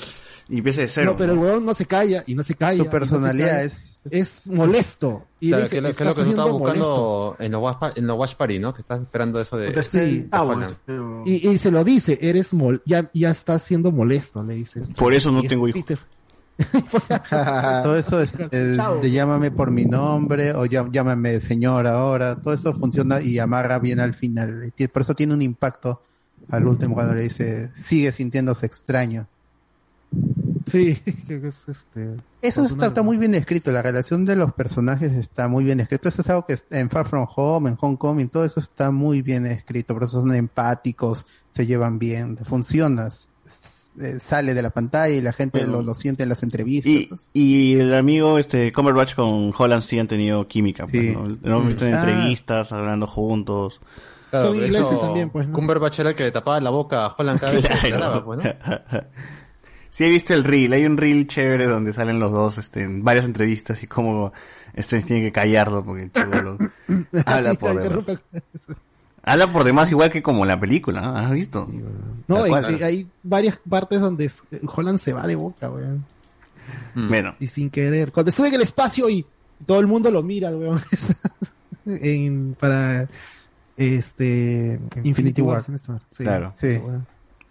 Y 0.49 0.59
empieza 0.59 0.79
de 0.81 0.87
cero. 0.87 1.11
No, 1.11 1.17
pero 1.17 1.33
el 1.33 1.39
huevón 1.39 1.65
no 1.65 1.73
se 1.73 1.85
calla 1.85 2.23
y 2.25 2.33
no 2.35 2.41
se 2.43 2.53
calla. 2.55 2.77
Su 2.77 2.85
no 2.85 2.89
personalidad 2.91 3.47
calla. 3.47 3.63
es- 3.63 3.99
es 4.09 4.47
molesto. 4.47 5.25
Y 5.41 5.49
Claro, 5.49 5.63
dice, 5.63 5.71
que, 5.71 5.77
es 5.79 5.83
lo- 5.83 5.87
que 5.89 5.91
es 5.91 5.99
lo 5.99 6.09
"Estás 6.11 6.15
que 6.15 6.23
siendo 6.23 6.51
buscando 6.53 7.35
en 7.39 7.51
los, 7.51 7.61
watch, 7.61 7.97
en 7.97 8.07
los 8.07 8.17
Watch 8.17 8.35
Party, 8.35 8.59
¿no? 8.59 8.73
Que 8.73 8.81
estás 8.81 9.01
esperando 9.01 9.41
eso 9.41 9.57
de... 9.57 9.83
Sí. 9.83 9.97
de 9.97 10.29
Holland. 10.31 10.75
Y, 11.25 11.49
y 11.49 11.57
se 11.57 11.69
lo 11.71 11.83
dice, 11.83 12.17
eres 12.21 12.53
mol, 12.53 12.81
ya, 12.85 13.09
ya 13.13 13.31
estás 13.31 13.63
siendo 13.63 13.91
molesto, 13.91 14.41
le 14.43 14.53
dices. 14.53 14.91
Por 14.95 15.13
eso 15.13 15.29
no 15.31 15.41
Y 15.41 15.47
es 15.47 15.49
tengo 15.49 15.67
hijos. 15.67 15.83
Todo 17.83 17.95
eso 17.95 18.21
es 18.21 18.35
el 18.51 18.77
de 19.01 19.11
llámame 19.11 19.51
por 19.51 19.71
mi 19.71 19.85
nombre 19.85 20.53
o 20.53 20.65
llá- 20.65 20.89
llámame 20.91 21.39
señor 21.39 21.87
ahora. 21.87 22.35
Todo 22.35 22.53
eso 22.53 22.73
funciona 22.73 23.21
y 23.21 23.39
amarra 23.39 23.79
bien 23.79 23.99
al 23.99 24.13
final. 24.13 24.73
Por 24.91 25.01
eso 25.01 25.13
tiene 25.13 25.33
un 25.33 25.41
impacto 25.41 26.01
al 26.49 26.67
último 26.67 26.95
cuando 26.95 27.13
le 27.13 27.21
dice 27.21 27.71
sigue 27.77 28.11
sintiéndose 28.11 28.65
extraño. 28.65 29.27
Sí, 30.65 31.01
es 31.29 31.63
este. 31.67 32.15
Eso 32.41 32.65
está, 32.65 32.87
está 32.87 33.03
muy 33.03 33.17
bien 33.17 33.35
escrito, 33.35 33.71
la 33.71 33.81
relación 33.81 34.25
de 34.25 34.35
los 34.35 34.53
personajes 34.53 35.11
está 35.13 35.47
muy 35.47 35.63
bien 35.63 35.79
escrito. 35.79 36.09
Eso 36.09 36.21
es 36.21 36.29
algo 36.29 36.45
que 36.45 36.57
en 36.71 36.89
Far 36.89 37.07
From 37.07 37.25
Home, 37.35 37.69
en 37.69 37.75
Hong 37.77 37.95
Kong, 37.95 38.29
todo 38.31 38.45
eso 38.45 38.59
está 38.59 38.91
muy 38.91 39.21
bien 39.21 39.45
escrito. 39.45 39.93
Por 39.93 40.03
eso 40.03 40.21
son 40.21 40.33
empáticos, 40.35 41.25
se 41.51 41.65
llevan 41.65 41.99
bien, 41.99 42.37
funciona, 42.43 43.09
eh, 43.99 44.17
sale 44.19 44.53
de 44.53 44.61
la 44.61 44.69
pantalla 44.69 45.13
y 45.15 45.21
la 45.21 45.33
gente 45.33 45.59
Bueno. 45.59 45.73
lo, 45.77 45.81
lo 45.83 45.93
siente 45.95 46.23
en 46.23 46.29
las 46.29 46.43
entrevistas. 46.43 47.29
Y, 47.33 47.73
y 47.73 47.79
el 47.79 47.93
amigo 47.93 48.37
este 48.39 48.71
Cumberbatch 48.71 49.15
con 49.15 49.53
Holland 49.57 49.81
sí 49.83 49.97
han 49.99 50.07
tenido 50.07 50.47
química. 50.47 50.85
Pues, 50.87 51.01
Sí. 51.03 51.11
¿no? 51.13 51.27
Lo 51.27 51.51
hemos 51.57 51.65
visto 51.67 51.85
en 51.85 51.93
Ah. 51.95 51.99
entrevistas, 51.99 52.71
hablando 52.71 53.07
juntos. 53.07 53.79
Claro, 54.29 54.47
Son 54.47 54.55
ingleses 54.57 54.87
hecho, 54.91 54.99
también, 54.99 55.29
pues, 55.29 55.47
¿no? 55.47 55.53
Cumberbatch 55.53 55.99
era 55.99 56.09
el 56.09 56.15
que 56.15 56.23
le 56.23 56.31
tapaba 56.31 56.59
la 56.59 56.69
boca 56.69 57.05
a 57.05 57.15
Holland 57.17 57.39
cada 57.39 57.53
vez 57.53 57.61
que 57.61 57.67
Claro. 57.69 57.83
declaraba, 57.83 58.25
pues, 58.25 58.43
¿no? 58.43 58.43
Sí 59.89 60.03
he 60.03 60.09
visto 60.09 60.33
el 60.33 60.43
reel, 60.43 60.73
hay 60.73 60.85
un 60.85 60.97
reel 60.97 61.25
chévere 61.27 61.65
donde 61.65 61.93
salen 61.93 62.19
los 62.19 62.31
dos 62.31 62.57
este, 62.57 62.83
en 62.83 63.03
varias 63.05 63.25
entrevistas 63.25 63.81
y 63.83 63.87
como 63.87 64.31
Strange 64.75 65.07
tiene 65.07 65.23
que 65.23 65.31
callarlo 65.31 65.83
porque 65.83 66.03
el 66.03 66.11
chibolo 66.11 66.57
habla 67.25 67.53
por 67.55 67.81
que 68.05 68.17
Habla 69.27 69.51
por 69.51 69.65
demás 69.65 69.91
igual 69.91 70.09
que 70.09 70.23
como 70.23 70.45
la 70.45 70.57
película, 70.57 71.01
¿no? 71.01 71.17
¿has 71.17 71.31
visto? 71.31 71.67
No, 72.27 72.45
cual. 72.45 72.81
hay 72.81 73.07
varias 73.23 73.59
partes 73.69 73.99
donde 73.99 74.31
Holland 74.73 74.99
se 74.99 75.11
va 75.11 75.27
de 75.27 75.35
boca, 75.35 75.69
weón. 75.69 76.05
Bueno. 76.95 77.35
Y 77.39 77.47
sin 77.47 77.69
querer. 77.69 78.13
Cuando 78.13 78.29
estuve 78.29 78.47
en 78.47 78.53
el 78.53 78.61
espacio 78.61 79.09
y 79.09 79.25
todo 79.65 79.81
el 79.81 79.87
mundo 79.87 80.11
lo 80.11 80.23
mira, 80.23 80.51
weón. 80.51 80.81
en, 81.85 82.55
para 82.57 83.07
este 83.75 84.79
Infinity, 85.03 85.41
Wars. 85.41 85.67
en 85.67 85.75
esta- 85.75 85.99
sí. 86.09 86.23
Claro. 86.23 86.53
Sí. 86.59 86.79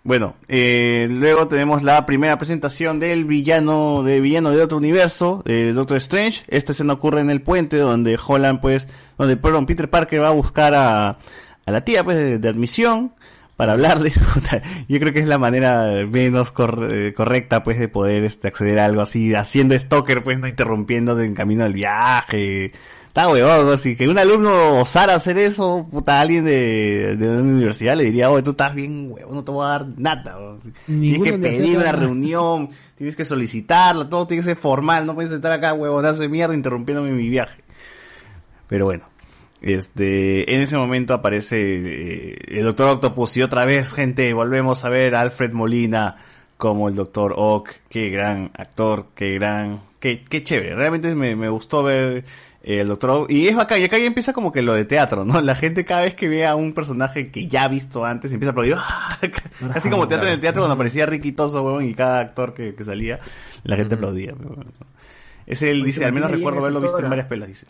Bueno, 0.02 0.36
eh, 0.46 1.08
luego 1.10 1.48
tenemos 1.48 1.82
la 1.82 2.06
primera 2.06 2.38
presentación 2.38 3.00
del 3.00 3.24
villano 3.24 4.04
de 4.04 4.20
villano 4.20 4.50
de 4.52 4.62
otro 4.62 4.78
universo, 4.78 5.42
de 5.44 5.72
Doctor 5.72 5.96
Strange. 5.96 6.44
Esta 6.46 6.72
escena 6.72 6.92
ocurre 6.92 7.20
en 7.20 7.28
el 7.28 7.42
puente 7.42 7.76
donde 7.76 8.16
Holland, 8.24 8.60
pues, 8.60 8.86
donde 9.18 9.36
perdón, 9.36 9.66
Peter 9.66 9.90
Parker 9.90 10.22
va 10.22 10.28
a 10.28 10.32
buscar 10.32 10.74
a, 10.74 11.18
a 11.66 11.70
la 11.70 11.84
tía, 11.84 12.02
pues, 12.04 12.16
de, 12.16 12.38
de 12.38 12.48
admisión 12.48 13.12
para 13.56 13.72
hablarle. 13.72 14.12
Puta, 14.34 14.62
Yo 14.88 14.98
creo 15.00 15.12
que 15.12 15.20
es 15.20 15.26
la 15.26 15.38
manera 15.38 16.06
menos 16.10 16.52
cor- 16.52 16.88
eh, 16.90 17.12
correcta, 17.14 17.62
pues, 17.62 17.78
de 17.78 17.88
poder 17.88 18.24
este, 18.24 18.48
acceder 18.48 18.78
a 18.78 18.84
algo 18.86 19.02
así, 19.02 19.34
haciendo 19.34 19.78
stalker, 19.78 20.22
pues, 20.22 20.38
no 20.38 20.46
interrumpiendo 20.46 21.20
en 21.20 21.34
camino 21.34 21.64
del 21.64 21.72
viaje. 21.74 22.72
Está 23.08 23.30
huevón, 23.30 23.72
así 23.72 23.96
que 23.96 24.06
un 24.08 24.18
alumno 24.18 24.78
osara 24.80 25.14
hacer 25.14 25.38
eso, 25.38 25.86
puta, 25.90 26.20
alguien 26.20 26.44
de, 26.44 27.16
de 27.16 27.30
una 27.30 27.40
universidad 27.40 27.96
le 27.96 28.04
diría, 28.04 28.28
oye, 28.30 28.42
tú 28.42 28.50
estás 28.50 28.74
bien, 28.74 29.10
huevón, 29.10 29.36
no 29.36 29.42
te 29.42 29.50
voy 29.52 29.64
a 29.64 29.68
dar 29.70 29.86
nada. 29.96 30.36
huevón". 30.36 30.58
Tienes 30.84 31.22
que 31.22 31.38
pedir 31.38 31.78
una 31.78 31.92
reunión, 31.92 32.68
tienes 32.94 33.16
que 33.16 33.24
solicitarla, 33.24 34.06
todo 34.10 34.26
tiene 34.26 34.42
que 34.42 34.50
ser 34.50 34.56
formal, 34.56 35.06
no 35.06 35.14
puedes 35.14 35.30
estar 35.32 35.50
acá, 35.50 35.72
huevonazo 35.72 36.20
de 36.20 36.28
mierda, 36.28 36.54
interrumpiéndome 36.54 37.10
mi 37.12 37.30
viaje. 37.30 37.64
Pero 38.68 38.84
bueno, 38.84 39.04
este, 39.62 40.54
en 40.54 40.60
ese 40.60 40.76
momento 40.76 41.14
aparece 41.14 41.56
eh, 41.58 42.38
el 42.48 42.64
Doctor 42.64 42.88
Octopus 42.88 43.36
y 43.36 43.42
otra 43.42 43.64
vez, 43.64 43.92
gente, 43.92 44.32
volvemos 44.32 44.84
a 44.84 44.88
ver 44.88 45.14
a 45.14 45.20
Alfred 45.22 45.52
Molina 45.52 46.16
como 46.56 46.88
el 46.88 46.94
Doctor 46.94 47.34
Ock. 47.36 47.70
Qué 47.88 48.10
gran 48.10 48.50
actor, 48.54 49.06
qué 49.14 49.34
gran, 49.34 49.80
qué, 49.98 50.24
qué 50.24 50.42
chévere. 50.42 50.74
Realmente 50.74 51.14
me, 51.14 51.36
me 51.36 51.48
gustó 51.48 51.82
ver 51.82 52.24
eh, 52.62 52.80
el 52.80 52.88
Doctor 52.88 53.10
Ock. 53.10 53.30
Y 53.30 53.48
es 53.48 53.56
bacán, 53.56 53.80
y 53.80 53.84
acá 53.84 53.98
ya 53.98 54.06
empieza 54.06 54.32
como 54.32 54.52
que 54.52 54.62
lo 54.62 54.74
de 54.74 54.84
teatro, 54.84 55.24
¿no? 55.24 55.40
La 55.40 55.54
gente 55.54 55.84
cada 55.84 56.02
vez 56.02 56.14
que 56.14 56.28
ve 56.28 56.46
a 56.46 56.54
un 56.54 56.72
personaje 56.72 57.30
que 57.30 57.46
ya 57.46 57.64
ha 57.64 57.68
visto 57.68 58.04
antes 58.04 58.32
empieza 58.32 58.50
a 58.50 58.52
aplaudir. 58.52 58.76
¡Ah! 58.78 59.18
Casi 59.72 59.88
como 59.88 60.06
teatro 60.06 60.28
en 60.28 60.34
el 60.34 60.40
teatro 60.40 60.60
cuando 60.60 60.74
aparecía 60.74 61.06
Ricky 61.06 61.32
Toso, 61.32 61.62
huevón, 61.62 61.84
y 61.84 61.94
cada 61.94 62.20
actor 62.20 62.52
que, 62.52 62.74
que 62.74 62.84
salía, 62.84 63.20
la 63.62 63.76
gente 63.76 63.94
aplaudía. 63.94 64.34
Es 65.46 65.62
el, 65.62 65.82
dice, 65.82 66.04
al 66.04 66.12
menos 66.12 66.30
recuerdo 66.30 66.60
haberlo 66.60 66.80
visto 66.80 66.98
en 66.98 67.04
actor, 67.04 67.10
varias 67.10 67.28
pelas, 67.28 67.48
dice. 67.48 67.66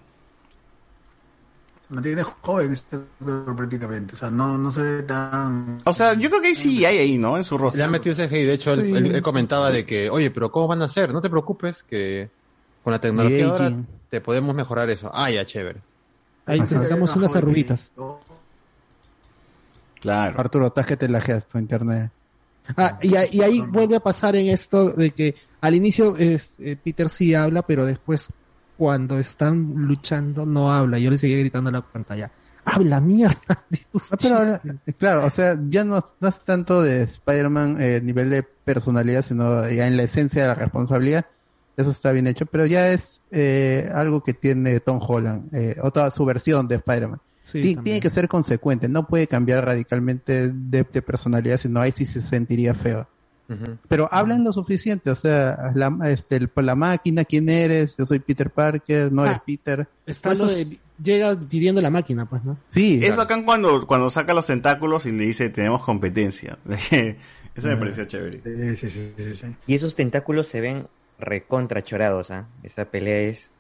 Mantiene 1.89 2.23
joven 2.25 2.73
este 2.73 2.97
actor 2.97 3.55
prácticamente. 3.57 4.15
O 4.17 4.19
sea, 4.19 4.29
no, 4.31 4.59
no 4.59 4.73
se 4.73 4.81
ve 4.83 5.03
tan. 5.05 5.81
O 5.85 5.93
sea, 5.93 6.15
yo 6.15 6.29
creo 6.31 6.43
que 6.43 6.55
sí 6.57 6.85
hay 6.85 6.99
ahí, 6.99 7.17
¿no? 7.19 7.37
En 7.37 7.45
su 7.45 7.57
rostro. 7.57 7.79
Le 7.79 7.85
han 7.85 7.91
metido 7.93 8.15
CGI, 8.17 8.43
de 8.45 8.53
hecho, 8.55 8.73
él, 8.73 8.87
Sí. 8.87 8.93
él- 8.97 9.15
él 9.15 9.23
comentaba 9.23 9.71
de 9.71 9.87
que, 9.87 10.11
oye, 10.11 10.31
pero 10.33 10.51
¿cómo 10.51 10.67
van 10.67 10.83
a 10.83 10.87
hacer? 10.87 11.13
No 11.13 11.21
te 11.21 11.31
preocupes, 11.31 11.85
que 11.85 12.29
con 12.83 12.93
la 12.93 13.01
tecnología 13.01 13.47
ahora 13.49 13.73
te 14.11 14.21
podemos 14.21 14.55
mejorar 14.55 14.91
eso. 14.91 15.11
Ah, 15.15 15.31
ya, 15.31 15.45
chévere. 15.47 15.81
Ahí 16.45 16.61
te 16.61 16.75
sacamos 16.75 17.15
unas 17.15 17.37
arruguitas. 17.37 17.91
Claro. 20.01 20.39
Arturo, 20.41 20.67
estás 20.67 20.87
que 20.87 20.97
te 20.97 21.09
lajeas 21.09 21.47
tu 21.49 21.59
internet. 21.59 22.11
Ah, 22.77 22.99
y, 23.01 23.15
ahí- 23.17 23.29
y 23.33 23.43
ahí 23.43 23.61
vuelve 23.61 23.97
a 23.97 24.01
pasar 24.01 24.35
en 24.37 24.49
esto 24.49 24.91
de 24.91 25.11
que 25.13 25.35
al 25.61 25.75
inicio 25.75 26.17
es, 26.17 26.59
eh, 26.61 26.77
Peter 26.83 27.09
sí 27.09 27.35
habla, 27.35 27.63
pero 27.63 27.85
después 27.87 28.29
cuando 28.77 29.19
están 29.19 29.75
luchando 29.75 30.47
no 30.47 30.73
habla. 30.73 30.99
Yo 30.99 31.11
le 31.11 31.19
seguía 31.19 31.39
gritando 31.39 31.71
a 31.71 31.73
la 31.73 31.81
pantalla. 31.81 32.31
Habla 32.65 33.01
mierda. 33.01 33.37
Ah, 34.11 34.17
pero 34.21 34.37
ahora, 34.37 34.61
claro, 34.99 35.25
o 35.25 35.31
sea, 35.31 35.59
ya 35.69 35.83
no, 35.83 36.05
no 36.21 36.29
es 36.29 36.41
tanto 36.45 36.83
de 36.83 37.03
Spider-Man 37.03 37.79
eh, 37.81 38.01
nivel 38.03 38.29
de 38.31 38.43
personalidad, 38.43 39.23
sino 39.23 39.69
ya 39.69 39.87
en 39.87 39.97
la 39.97 40.03
esencia 40.03 40.43
de 40.43 40.49
la 40.49 40.55
responsabilidad. 40.55 41.25
Eso 41.77 41.91
está 41.91 42.13
bien 42.13 42.27
hecho, 42.27 42.47
pero 42.47 42.67
ya 42.67 42.93
es 42.93 43.23
eh, 43.31 43.91
algo 43.95 44.23
que 44.23 44.35
tiene 44.35 44.81
Tom 44.81 45.01
Holland, 45.01 45.53
eh, 45.55 45.77
otra 45.83 46.11
su 46.11 46.25
versión 46.25 46.69
de 46.69 46.77
Spider-Man. 46.77 47.21
Sí, 47.43 47.61
también. 47.61 47.85
tiene 47.85 48.01
que 48.01 48.11
ser 48.11 48.29
consecuente, 48.29 48.89
no 48.89 49.07
puede 49.07 49.27
cambiar 49.27 49.65
radicalmente 49.65 50.53
de, 50.53 50.85
de 50.85 51.03
personalidad, 51.03 51.59
sino 51.59 51.81
ahí 51.81 51.93
sí 51.93 52.05
se 52.05 52.23
sentiría 52.23 52.75
feo. 52.75 53.09
Pero 53.89 54.09
hablan 54.13 54.43
lo 54.45 54.53
suficiente, 54.53 55.11
o 55.11 55.15
sea, 55.15 55.73
la, 55.75 55.97
este, 56.11 56.37
el- 56.37 56.51
la 56.57 56.75
máquina, 56.75 57.25
quién 57.25 57.49
eres, 57.49 57.97
yo 57.97 58.05
soy 58.05 58.19
Peter 58.19 58.51
Parker, 58.51 59.13
no 59.13 59.25
eres 59.25 59.37
Ah, 59.39 59.43
Peter. 59.47 59.87
Está 60.05 60.33
Eso 60.33 60.47
lo 60.47 60.51
es- 60.51 60.69
de- 60.71 60.79
llega 61.03 61.39
pidiendo 61.39 61.81
la 61.81 61.91
máquina, 61.91 62.27
pues, 62.27 62.43
¿no? 62.45 62.59
Sí. 62.71 63.01
Es 63.05 63.15
bacán 63.15 63.45
cuando, 63.45 63.87
cuando 63.87 64.11
saca 64.11 64.35
los 64.35 64.47
tentáculos 64.47 65.07
y 65.07 65.13
le 65.13 65.27
dice 65.27 65.49
tenemos 65.51 65.83
competencia. 65.83 66.59
Eso 67.55 67.69
me 67.69 67.75
Ah. 67.75 67.79
pareció 67.79 68.05
chévere. 68.05 68.41
Y 69.67 69.75
esos 69.75 69.95
tentáculos 69.95 70.47
se 70.49 70.61
ven 70.61 70.87
recontra 71.19 71.83
chorados, 71.83 72.31
¿ah? 72.31 72.47
Esa 72.63 72.85
pelea 72.87 73.21
es 73.31 73.51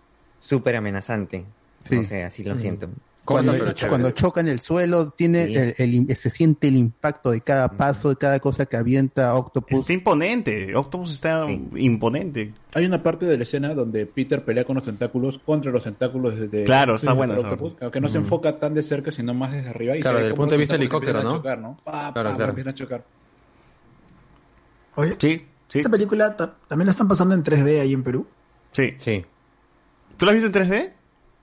súper 0.40 0.76
amenazante. 0.76 1.44
Sí. 1.84 1.96
O 1.98 2.04
sea, 2.04 2.26
así 2.26 2.42
lo 2.44 2.56
Mm. 2.56 2.60
siento. 2.60 2.88
Cuando, 3.26 3.52
cuando 3.88 4.10
choca 4.12 4.40
en 4.40 4.48
el 4.48 4.60
suelo, 4.60 5.10
tiene 5.10 5.46
Sí. 5.46 5.54
el, 5.82 6.08
el- 6.08 6.16
se 6.16 6.30
siente 6.30 6.68
el 6.68 6.76
impacto 6.76 7.30
de 7.32 7.40
cada 7.42 7.68
paso, 7.68 8.08
de 8.08 8.16
cada 8.16 8.38
cosa 8.40 8.64
que 8.66 8.76
avienta 8.76 9.34
Octopus. 9.34 9.80
Está 9.80 9.92
imponente. 9.92 10.74
Octopus 10.74 11.12
está 11.12 11.44
imponente. 11.74 12.54
Hay 12.74 12.86
una 12.86 13.02
parte 13.02 13.26
de 13.26 13.36
la 13.36 13.42
escena 13.42 13.74
donde 13.74 14.06
Peter 14.06 14.44
pelea 14.44 14.64
con 14.64 14.76
los 14.76 14.84
tentáculos 14.84 15.38
contra 15.44 15.70
los 15.72 15.84
tentáculos 15.84 16.38
desde 16.38 16.64
Claro, 16.64 16.94
está 16.94 17.12
buena 17.12 17.34
Octopus, 17.34 17.72
parte. 17.72 17.84
aunque 17.84 18.00
no 18.00 18.08
se 18.08 18.18
enfoca 18.18 18.58
tan 18.58 18.74
de 18.74 18.82
cerca, 18.82 19.10
sino 19.12 19.34
más 19.34 19.52
desde 19.52 19.68
arriba. 19.70 19.96
Y 19.96 20.00
Claro, 20.00 20.18
se 20.18 20.22
ve 20.22 20.22
desde 20.28 20.32
el 20.34 20.36
punto 20.38 20.52
de 20.54 20.58
vista 20.58 20.74
helicóptero, 20.76 21.22
¿no? 21.22 21.30
A 21.30 21.32
chocar, 21.36 21.58
¿no? 21.58 21.76
Pa, 21.84 22.12
Claro, 22.12 22.30
pa, 22.30 22.36
claro. 22.36 22.50
empiezan 22.50 22.70
a 22.70 22.74
chocar. 22.74 23.04
Oye, 24.94 25.14
sí, 25.18 25.44
esa 25.74 25.88
película 25.90 26.36
ta- 26.36 26.54
también 26.68 26.86
la 26.86 26.92
están 26.92 27.08
pasando 27.08 27.34
en 27.34 27.42
3D 27.42 27.80
ahí 27.80 27.92
en 27.92 28.02
Perú. 28.02 28.26
Sí. 28.72 28.94
Sí. 28.98 29.24
¿Tú 30.16 30.24
la 30.24 30.32
has 30.32 30.40
visto 30.40 30.46
en 30.46 30.52
3D? 30.68 30.92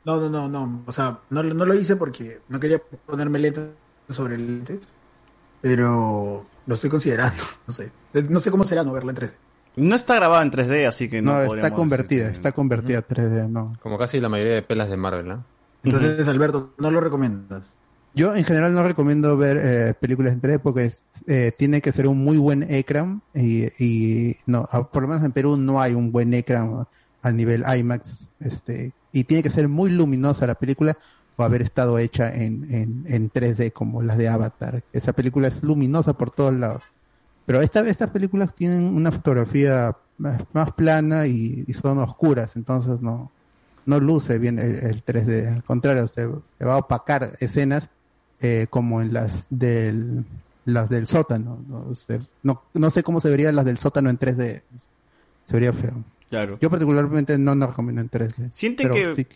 No, 0.05 0.19
no, 0.19 0.29
no, 0.29 0.49
no. 0.49 0.83
O 0.85 0.91
sea, 0.93 1.19
no, 1.29 1.43
lo- 1.43 1.53
no 1.53 1.65
lo 1.65 1.73
hice 1.73 1.95
porque 1.95 2.39
no 2.49 2.59
quería 2.59 2.81
ponerme 3.05 3.39
lentes 3.39 3.69
sobre 4.09 4.37
lentes. 4.37 4.79
Pero 5.61 6.45
lo 6.65 6.75
estoy 6.75 6.89
considerando. 6.89 7.41
No 7.67 7.73
sé. 7.73 7.91
No 8.29 8.39
sé 8.39 8.51
cómo 8.51 8.63
será 8.65 8.83
no 8.83 8.91
verla 8.91 9.11
en 9.11 9.17
3D. 9.17 9.31
No 9.77 9.95
está 9.95 10.15
grabada 10.15 10.43
en 10.43 10.51
3D, 10.51 10.85
así 10.87 11.09
que 11.09 11.21
no, 11.21 11.31
No, 11.33 11.55
está 11.55 11.73
convertida, 11.73 12.29
está 12.29 12.51
convertida 12.51 12.99
a 12.99 13.07
3D, 13.07 13.49
no. 13.49 13.75
Como 13.81 13.97
casi 13.97 14.19
la 14.19 14.29
mayoría 14.29 14.53
de 14.53 14.61
pelas 14.61 14.87
de 14.89 14.97
Marvel, 14.97 15.27
¿no? 15.27 15.45
Entonces, 15.83 16.27
Alberto, 16.27 16.73
no 16.77 16.91
lo 16.91 17.01
recomiendas. 17.01 17.63
Yo 18.13 18.35
en 18.35 18.43
general 18.43 18.73
no 18.75 18.83
recomiendo 18.83 19.35
ver 19.37 19.57
eh, 19.57 19.93
películas 19.99 20.33
en 20.33 20.41
3D 20.41 20.59
porque 20.59 20.83
es- 20.85 21.05
eh, 21.27 21.51
tiene 21.57 21.81
que 21.81 21.91
ser 21.91 22.07
un 22.07 22.23
muy 22.23 22.37
buen 22.37 22.61
ecran 22.71 23.23
y, 23.33 23.63
y 23.83 24.35
no, 24.45 24.67
a- 24.71 24.87
por 24.91 25.01
lo 25.01 25.07
menos 25.07 25.23
en 25.23 25.31
Perú 25.31 25.57
no 25.57 25.81
hay 25.81 25.95
un 25.95 26.11
buen 26.11 26.31
ecran 26.35 26.85
al 27.23 27.35
nivel 27.35 27.63
IMAX, 27.75 28.27
este, 28.41 28.93
y 29.13 29.23
tiene 29.23 29.43
que 29.43 29.49
ser 29.49 29.69
muy 29.69 29.91
luminosa 29.91 30.45
la 30.45 30.55
película 30.55 30.97
o 31.37 31.43
haber 31.43 31.61
estado 31.61 31.97
hecha 31.99 32.33
en, 32.33 32.67
en, 32.69 33.05
en 33.07 33.31
3D 33.31 33.71
como 33.71 34.01
las 34.03 34.17
de 34.17 34.27
Avatar. 34.27 34.83
Esa 34.91 35.13
película 35.13 35.47
es 35.47 35.63
luminosa 35.63 36.13
por 36.13 36.31
todos 36.31 36.53
lados. 36.53 36.83
Pero 37.45 37.61
esta, 37.61 37.81
estas 37.81 38.09
películas 38.09 38.53
tienen 38.53 38.83
una 38.83 39.11
fotografía 39.11 39.95
más, 40.17 40.43
más 40.53 40.71
plana 40.73 41.27
y, 41.27 41.65
son 41.73 41.99
oscuras, 41.99 42.55
entonces 42.55 43.01
no, 43.01 43.31
no 43.85 43.99
luce 43.99 44.39
bien 44.39 44.59
el, 44.59 44.75
el 44.75 45.05
3D. 45.05 45.55
Al 45.55 45.63
contrario, 45.63 46.07
se, 46.07 46.25
va 46.25 46.73
a 46.73 46.77
opacar 46.77 47.33
escenas 47.39 47.89
eh, 48.39 48.67
como 48.69 49.01
en 49.01 49.13
las 49.13 49.45
del 49.49 50.25
las 50.65 50.87
del 50.89 51.07
sótano. 51.07 51.59
¿no? 51.67 51.93
No, 52.43 52.63
no 52.73 52.91
sé 52.91 53.03
cómo 53.03 53.19
se 53.19 53.29
verían 53.29 53.55
las 53.55 53.65
del 53.65 53.77
sótano 53.77 54.09
en 54.09 54.17
3D. 54.17 54.61
Se 54.73 55.53
vería 55.53 55.73
feo. 55.73 56.03
Claro. 56.33 56.57
Yo 56.59 56.69
particularmente 56.71 57.37
no 57.37 57.53
nos 57.53 57.69
recomiendo 57.69 58.01
en 58.01 58.09
3D. 58.09 58.49
Sienten 58.53 58.87
que 58.91 59.13
sí 59.13 59.27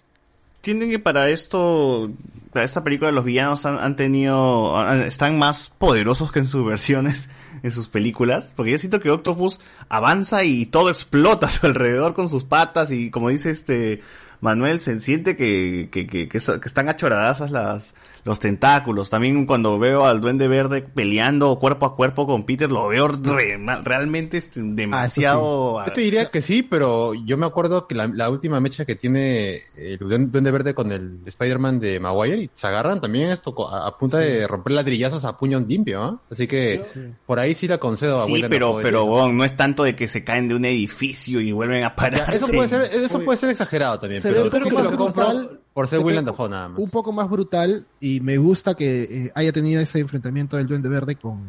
sienten 0.63 0.89
que 0.89 0.97
para 0.99 1.29
esto 1.29 2.11
para 2.51 2.65
esta 2.65 2.83
película 2.83 3.11
los 3.11 3.23
villanos 3.23 3.65
han, 3.67 3.77
han 3.77 3.95
tenido 3.95 4.75
han- 4.77 5.03
están 5.03 5.37
más 5.37 5.69
poderosos 5.77 6.31
que 6.31 6.39
en 6.39 6.47
sus 6.47 6.65
versiones 6.65 7.29
en 7.63 7.71
sus 7.71 7.87
películas 7.87 8.51
porque 8.55 8.71
yo 8.71 8.77
siento 8.79 8.99
que 8.99 9.11
Octopus 9.11 9.59
avanza 9.87 10.43
y 10.43 10.65
todo 10.65 10.89
explota 10.89 11.45
a 11.45 11.49
su 11.51 11.67
alrededor 11.67 12.13
con 12.15 12.27
sus 12.27 12.43
patas 12.43 12.89
y 12.91 13.11
como 13.11 13.29
dice 13.29 13.51
este 13.51 14.01
Manuel 14.41 14.79
se 14.81 14.99
siente 14.99 15.37
que, 15.37 15.87
que, 15.91 16.05
que, 16.07 16.27
que 16.27 16.37
están 16.37 16.89
achoradazas 16.89 17.49
las 17.51 17.93
los 18.27 18.39
tentáculos 18.39 19.09
también 19.09 19.45
cuando 19.45 19.79
veo 19.79 20.05
al 20.05 20.21
duende 20.21 20.47
verde 20.47 20.81
peleando 20.81 21.57
cuerpo 21.57 21.85
a 21.85 21.95
cuerpo 21.95 22.27
con 22.27 22.45
Peter 22.45 22.69
lo 22.69 22.89
veo 22.89 23.07
re- 23.07 23.57
realmente 23.83 24.37
este, 24.37 24.59
demasiado 24.61 25.83
Yo 25.85 25.93
te 25.93 26.01
diría 26.01 26.29
que 26.29 26.41
sí, 26.41 26.61
pero 26.63 27.13
yo 27.13 27.37
me 27.37 27.45
acuerdo 27.45 27.87
que 27.87 27.95
la, 27.95 28.07
la 28.07 28.29
última 28.29 28.59
mecha 28.59 28.85
que 28.85 28.95
tiene 28.95 29.61
el 29.75 29.97
Duen- 29.99 30.29
Duende 30.29 30.51
Verde 30.51 30.73
con 30.73 30.91
el 30.91 31.19
Spider-Man 31.25 31.79
de 31.79 31.99
Maguire 31.99 32.41
y 32.43 32.49
se 32.53 32.67
agarran 32.67 33.01
también 33.01 33.29
esto 33.29 33.55
a, 33.73 33.87
a 33.87 33.97
punta 33.97 34.17
de 34.19 34.45
romper 34.47 34.73
ladrillazos 34.73 35.23
a 35.25 35.37
puño 35.37 35.59
limpio, 35.59 36.03
¿ah? 36.03 36.19
Así 36.29 36.47
que 36.47 36.81
por 37.25 37.39
ahí 37.39 37.53
sí 37.53 37.67
la 37.67 37.77
concedo 37.77 38.21
a 38.21 38.25
Sí, 38.25 38.43
pero, 38.49 38.79
pero 38.83 39.31
no 39.31 39.43
es 39.43 39.55
tanto 39.55 39.83
de 39.83 39.95
que 39.95 40.07
se 40.07 40.23
caen 40.23 40.47
de 40.49 40.55
un 40.55 40.65
edificio 40.65 41.39
y 41.41 41.51
vuelven 41.51 41.83
a 41.83 41.95
parar. 41.95 42.35
Eso 42.35 42.47
puede 42.47 42.67
ser, 42.69 42.81
eso 42.93 43.19
puede 43.21 43.39
ser 43.39 43.49
exagerado 43.49 43.99
también, 43.99 44.21
Se 44.21 44.29
pero 44.29 44.49
ve 44.49 44.59
lo 44.59 44.91
brutal. 44.91 45.59
Por 45.77 45.87
ser 45.87 45.99
Willem 45.99 46.25
Dafoe 46.25 46.49
nada 46.49 46.69
más. 46.69 46.79
Un 46.79 46.89
poco 46.89 47.11
más 47.11 47.29
brutal 47.29 47.85
y 47.99 48.19
me 48.19 48.37
gusta 48.37 48.73
que 48.75 49.03
eh, 49.03 49.31
haya 49.35 49.51
tenido 49.51 49.79
ese 49.79 49.99
enfrentamiento 49.99 50.57
del 50.57 50.65
Duende 50.65 50.89
Verde 50.89 51.15
con, 51.15 51.41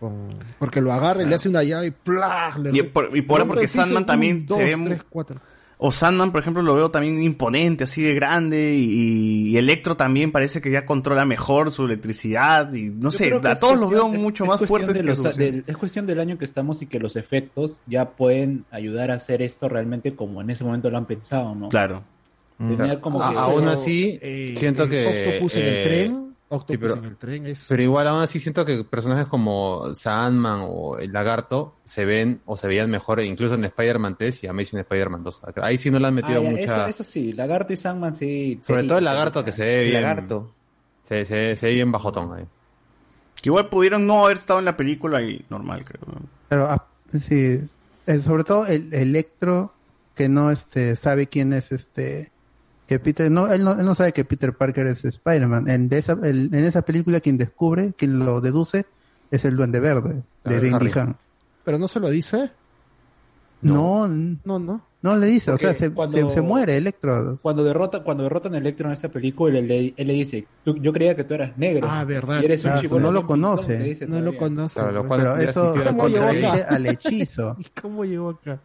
Con, 0.00 0.30
porque 0.58 0.80
lo 0.80 0.92
agarra 0.92 1.22
y 1.22 1.26
le 1.26 1.34
hace 1.36 1.48
una 1.48 1.62
llave 1.62 1.86
y 1.86 1.90
¡plá! 1.92 2.56
le 2.58 2.76
Y 2.76 2.82
por, 2.82 3.16
y 3.16 3.22
por 3.22 3.38
rompe 3.38 3.54
porque 3.54 3.68
Sandman 3.68 4.02
un, 4.02 4.06
también 4.06 4.46
dos, 4.46 4.58
se 4.58 4.64
ve 4.64 4.84
tres, 4.84 5.02
cuatro. 5.08 5.40
O 5.80 5.92
Sandman, 5.92 6.32
por 6.32 6.40
ejemplo, 6.40 6.60
lo 6.60 6.74
veo 6.74 6.90
también 6.90 7.22
imponente, 7.22 7.84
así 7.84 8.02
de 8.02 8.12
grande, 8.14 8.74
y, 8.74 9.50
y 9.50 9.56
Electro 9.58 9.96
también 9.96 10.32
parece 10.32 10.60
que 10.60 10.72
ya 10.72 10.84
controla 10.84 11.24
mejor 11.24 11.70
su 11.70 11.84
electricidad, 11.84 12.72
y 12.74 12.90
no 12.90 13.10
Yo 13.10 13.10
sé, 13.12 13.32
a 13.44 13.54
todos 13.60 13.78
los 13.78 13.88
veo 13.90 14.08
mucho 14.08 14.42
es 14.42 14.50
más 14.50 14.60
fuertes 14.66 14.92
de 14.92 15.00
que 15.02 15.06
los- 15.06 15.18
sus- 15.22 15.36
del- 15.36 15.62
Es 15.68 15.76
cuestión 15.76 16.04
del 16.04 16.18
año 16.18 16.36
que 16.36 16.44
estamos 16.46 16.82
y 16.82 16.86
que 16.86 16.98
los 16.98 17.14
efectos 17.14 17.78
ya 17.86 18.10
pueden 18.10 18.64
ayudar 18.72 19.12
a 19.12 19.14
hacer 19.14 19.40
esto 19.40 19.68
realmente 19.68 20.16
como 20.16 20.40
en 20.42 20.50
ese 20.50 20.64
momento 20.64 20.90
lo 20.90 20.98
han 20.98 21.06
pensado, 21.06 21.54
¿no? 21.54 21.68
Claro. 21.68 22.02
Tener 22.58 23.00
como 23.00 23.22
A- 23.22 23.30
que- 23.30 23.38
aún 23.38 23.60
pero, 23.60 23.70
así, 23.70 24.18
eh, 24.20 24.54
siento 24.58 24.88
que. 24.88 25.28
Octopus 25.36 25.54
en 25.54 25.62
el 25.66 25.74
eh, 25.74 25.84
tren, 25.84 26.34
Octopus 26.48 26.72
sí, 26.74 26.76
pero, 26.78 26.94
en 26.96 27.04
el 27.04 27.16
tren 27.16 27.46
es... 27.46 27.66
pero 27.68 27.82
igual, 27.82 28.08
aún 28.08 28.20
así, 28.22 28.40
siento 28.40 28.64
que 28.64 28.82
personajes 28.82 29.26
como 29.26 29.94
Sandman 29.94 30.62
o 30.66 30.98
el 30.98 31.12
Lagarto 31.12 31.76
se 31.84 32.04
ven 32.04 32.40
o 32.46 32.56
se 32.56 32.66
veían 32.66 32.90
mejor, 32.90 33.20
incluso 33.20 33.54
en 33.54 33.64
Spider-Man 33.66 34.16
3 34.18 34.42
y 34.44 34.46
Amazing 34.48 34.80
Spider-Man 34.80 35.22
2. 35.22 35.40
Ahí 35.62 35.76
sí 35.78 35.90
no 35.90 35.98
le 36.00 36.08
han 36.08 36.14
metido 36.14 36.40
Ah, 36.40 36.44
ya, 36.44 36.50
mucha. 36.50 36.62
eso, 36.62 36.86
eso 36.86 37.04
sí, 37.04 37.32
Lagarto 37.32 37.72
y 37.72 37.76
Sandman 37.76 38.14
sí. 38.16 38.60
Sobre 38.66 38.82
sí, 38.82 38.88
todo 38.88 38.98
el 38.98 39.04
Lagarto 39.04 39.40
sí. 39.40 39.44
que 39.44 39.52
se 39.52 39.64
ve 39.64 39.82
bien. 39.84 40.02
Lagarto. 40.02 40.52
Se, 41.08 41.24
se, 41.26 41.54
se 41.54 41.66
ve 41.66 41.74
bien 41.74 41.92
bajotón 41.92 42.32
ahí. 42.34 42.44
Que 43.40 43.50
igual 43.50 43.68
pudieron 43.68 44.04
no 44.06 44.24
haber 44.24 44.36
estado 44.38 44.58
en 44.58 44.64
la 44.64 44.76
película 44.76 45.22
y 45.22 45.44
normal, 45.48 45.84
creo. 45.84 46.00
Pero 46.48 46.66
ah, 46.66 46.86
sí, 47.12 47.60
eh, 48.06 48.18
sobre 48.18 48.42
todo 48.42 48.66
el 48.66 48.92
Electro 48.92 49.74
que 50.16 50.28
no 50.28 50.50
este 50.50 50.96
sabe 50.96 51.28
quién 51.28 51.52
es 51.52 51.70
este 51.70 52.32
que 52.88 52.98
Peter 52.98 53.30
no 53.30 53.46
él 53.52 53.62
no, 53.62 53.78
él 53.78 53.84
no 53.86 53.94
sabe 53.94 54.12
que 54.12 54.24
Peter 54.24 54.52
Parker 54.52 54.86
es 54.88 55.04
Spider-Man. 55.04 55.68
En 55.68 55.88
esa 55.92 56.14
el- 56.24 56.50
en 56.52 56.64
esa 56.64 56.82
película 56.82 57.20
quien 57.20 57.38
descubre, 57.38 57.92
quien 57.96 58.18
lo 58.18 58.40
deduce 58.40 58.86
es 59.30 59.44
el 59.44 59.56
Duende 59.56 59.78
Verde 59.78 60.24
de. 60.44 60.70
Han. 61.00 61.16
Pero 61.64 61.78
no 61.78 61.86
se 61.86 62.00
lo 62.00 62.08
dice. 62.10 62.50
No, 63.60 64.08
no, 64.08 64.58
no. 64.58 64.88
No 65.00 65.14
le 65.16 65.26
dice, 65.26 65.52
o 65.52 65.58
sea, 65.58 65.74
se, 65.74 65.92
cuando- 65.92 66.28
se, 66.28 66.34
se 66.36 66.42
muere 66.42 66.76
Electro. 66.76 67.38
Cuando 67.40 67.62
derrota, 67.62 68.02
cuando 68.02 68.24
derrotan 68.24 68.54
a 68.54 68.58
Electro 68.58 68.88
en 68.88 68.92
esta 68.94 69.08
película, 69.08 69.56
él, 69.58 69.68
le- 69.68 69.94
él 69.96 70.06
le 70.08 70.12
dice, 70.12 70.44
"Tú- 70.64 70.76
yo 70.78 70.92
creía 70.92 71.14
que 71.14 71.22
tú 71.22 71.34
eras 71.34 71.56
negro. 71.56 71.86
Ah, 71.88 72.02
verdad. 72.04 72.40
Y 72.42 72.46
eres 72.46 72.64
un 72.64 72.74
chico 72.80 72.98
no 72.98 73.12
lo 73.12 73.24
conoce. 73.24 73.96
No 74.08 74.20
lo 74.20 74.36
conoce. 74.36 74.74
Claro, 74.80 74.92
lo 74.92 75.06
cual 75.06 75.20
Pero 75.20 75.36
eso 75.36 75.72
sintió 75.74 75.90
¿Cómo 75.90 76.08
llegó 76.08 76.24
contradice 76.26 76.64
al 76.64 76.86
hechizo. 76.86 77.56
¿Cómo 77.82 78.04
llegó 78.04 78.30
acá? 78.30 78.60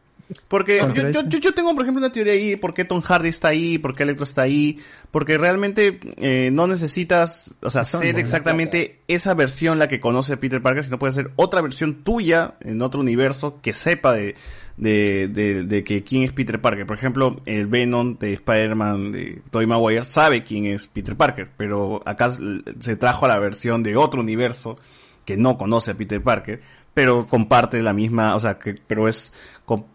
Porque 0.48 0.80
yo, 0.96 1.22
yo, 1.28 1.38
yo, 1.40 1.54
tengo, 1.54 1.74
por 1.76 1.84
ejemplo, 1.84 2.00
una 2.00 2.12
teoría 2.12 2.34
ahí, 2.34 2.56
por 2.56 2.74
qué 2.74 2.86
Tom 2.86 3.02
Hardy 3.02 3.30
está 3.30 3.50
ahí, 3.50 3.78
por 3.78 3.94
qué 3.94 4.04
Electro 4.04 4.24
está 4.24 4.44
ahí, 4.44 4.80
porque 5.12 5.38
realmente 5.38 6.00
eh, 6.18 6.50
no 6.52 6.66
necesitas, 6.68 7.58
o 7.62 7.70
sea, 7.70 7.84
Son 7.84 8.02
ser 8.02 8.18
exactamente 8.18 9.00
esa 9.08 9.34
versión 9.34 9.80
la 9.80 9.88
que 9.88 10.00
conoce 10.00 10.38
Peter 10.38 10.62
Parker, 10.62 10.86
sino 10.86 10.98
puede 10.98 11.14
ser 11.14 11.32
otra 11.36 11.62
versión 11.62 12.04
tuya 12.04 12.56
en 12.62 12.82
otro 12.82 13.02
universo 13.02 13.60
que 13.62 13.74
sepa 13.74 14.14
de, 14.14 14.36
de, 14.78 15.28
de, 15.28 15.64
de 15.64 15.84
que 15.84 16.04
quién 16.04 16.24
es 16.24 16.32
Peter 16.32 16.60
Parker. 16.62 16.86
Por 16.86 16.98
ejemplo, 16.98 17.36
el 17.46 17.68
Venom 17.68 18.18
de 18.18 18.34
Spider-Man 18.34 19.12
de 19.12 19.42
Tobey 19.52 19.68
Maguire 19.68 20.06
sabe 20.06 20.44
quién 20.44 20.66
es 20.66 20.88
Peter 20.88 21.16
Parker, 21.16 21.50
pero 21.58 22.02
acá 22.06 22.34
se 22.80 22.96
trajo 22.96 23.26
a 23.26 23.30
la 23.30 23.40
versión 23.40 23.84
de 23.84 23.98
otro 23.98 24.22
universo 24.22 24.78
que 25.26 25.38
no 25.38 25.58
conoce 25.58 25.92
a 25.92 25.94
Peter 25.96 26.22
Parker, 26.22 26.62
pero 26.94 27.26
comparte 27.28 27.82
la 27.82 27.94
misma, 27.94 28.36
o 28.36 28.40
sea, 28.40 28.60
que, 28.60 28.76
pero 28.88 29.08
es, 29.08 29.34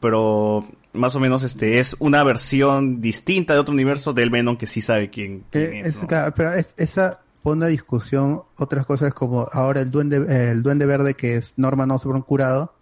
pero 0.01 0.67
más 0.93 1.15
o 1.15 1.21
menos 1.21 1.43
este 1.43 1.79
es 1.79 1.95
una 2.01 2.25
versión 2.25 3.01
distinta 3.01 3.55
de 3.55 3.61
otro 3.61 3.73
universo 3.75 4.13
del 4.13 4.31
Venom 4.31 4.57
que 4.57 4.67
sí 4.67 4.81
sabe 4.81 5.11
quién, 5.11 5.45
es, 5.53 5.87
es- 5.87 6.03
¿no? 6.03 6.09
claro, 6.09 6.33
pero 6.35 6.53
es- 6.55 6.75
esa 6.77 7.21
pone 7.43 7.67
a 7.67 7.69
discusión 7.69 8.43
otras 8.57 8.85
cosas 8.85 9.15
como 9.15 9.49
ahora 9.53 9.81
el 9.81 9.91
duende 9.93 10.51
el 10.51 10.63
duende 10.63 10.87
verde 10.87 11.15
que 11.15 11.37
es 11.37 11.55
Norman 11.57 11.91
Osborn 11.93 12.23
curado 12.23 12.75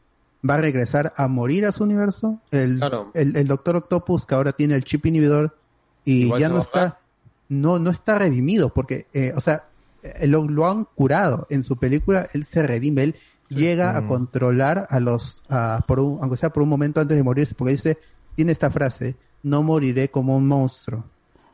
va 0.48 0.54
a 0.54 0.58
regresar 0.58 1.12
a 1.16 1.28
morir 1.28 1.66
a 1.66 1.72
su 1.72 1.84
universo 1.84 2.40
el, 2.52 2.78
Claro. 2.78 3.10
el, 3.14 3.36
el 3.36 3.46
Doctor 3.48 3.76
Octopus 3.76 4.24
que 4.24 4.34
ahora 4.34 4.52
tiene 4.52 4.74
el 4.74 4.84
chip 4.84 5.04
inhibidor 5.04 5.58
y 6.06 6.24
Igual 6.24 6.40
ya 6.40 6.48
no 6.48 6.60
está 6.60 7.00
no 7.50 7.78
no 7.78 7.90
está 7.90 8.18
redimido 8.18 8.70
porque 8.72 9.06
eh, 9.12 9.32
o 9.36 9.40
sea 9.42 9.64
eh, 10.02 10.26
lo, 10.26 10.48
lo 10.48 10.66
han 10.66 10.84
curado 10.86 11.46
en 11.50 11.62
su 11.62 11.76
película 11.76 12.26
él 12.32 12.44
se 12.44 12.62
redime 12.66 13.02
él 13.02 13.16
llega 13.48 13.96
a 13.96 14.00
Mm. 14.02 14.08
controlar 14.08 14.86
a 14.90 15.00
los 15.00 15.42
a, 15.48 15.84
por 15.86 16.00
un, 16.00 16.18
aunque 16.20 16.36
sea 16.36 16.50
por 16.50 16.62
un 16.62 16.68
momento 16.68 17.00
antes 17.00 17.16
de 17.16 17.22
morirse 17.22 17.54
porque 17.54 17.72
dice 17.72 17.98
tiene 18.34 18.52
esta 18.52 18.70
frase 18.70 19.16
no 19.42 19.62
moriré 19.62 20.08
como 20.10 20.36
un 20.36 20.46
monstruo 20.48 21.04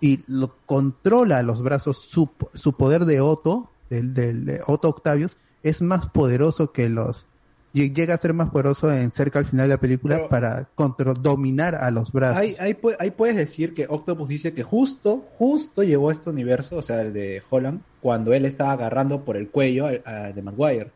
y 0.00 0.20
lo 0.26 0.56
controla 0.66 1.38
a 1.38 1.42
los 1.42 1.62
brazos 1.62 1.98
su, 1.98 2.28
su 2.54 2.72
poder 2.72 3.04
de 3.04 3.20
Otto 3.20 3.70
del, 3.90 4.14
del 4.14 4.44
de 4.46 4.60
Otto 4.66 4.88
Octavius 4.88 5.36
es 5.62 5.82
más 5.82 6.08
poderoso 6.08 6.72
que 6.72 6.88
los 6.88 7.26
lle- 7.74 7.94
llega 7.94 8.14
a 8.14 8.18
ser 8.18 8.32
más 8.34 8.50
poderoso 8.50 8.90
en 8.92 9.12
cerca 9.12 9.38
al 9.38 9.44
final 9.44 9.68
de 9.68 9.74
la 9.74 9.80
película 9.80 10.16
Pero- 10.16 10.28
para 10.28 10.68
contro- 10.74 11.14
dominar 11.14 11.74
a 11.76 11.90
los 11.90 12.10
brazos 12.10 12.38
Ahí, 12.38 12.56
ahí 12.58 13.10
puedes 13.10 13.36
decir 13.36 13.74
que 13.74 13.86
Octopus 13.88 14.28
dice 14.28 14.52
que 14.54 14.62
justo, 14.62 15.26
justo 15.38 15.82
llegó 15.82 16.08
a 16.10 16.12
este 16.14 16.30
universo, 16.30 16.76
o 16.78 16.82
sea, 16.82 17.00
el 17.02 17.12
de 17.12 17.42
Holland, 17.48 17.80
cuando 18.00 18.32
él 18.34 18.44
estaba 18.46 18.72
agarrando 18.72 19.24
por 19.24 19.36
el 19.36 19.50
cuello 19.50 19.86
a, 19.86 19.92
a- 20.10 20.32
de 20.32 20.42
Maguire. 20.42 20.90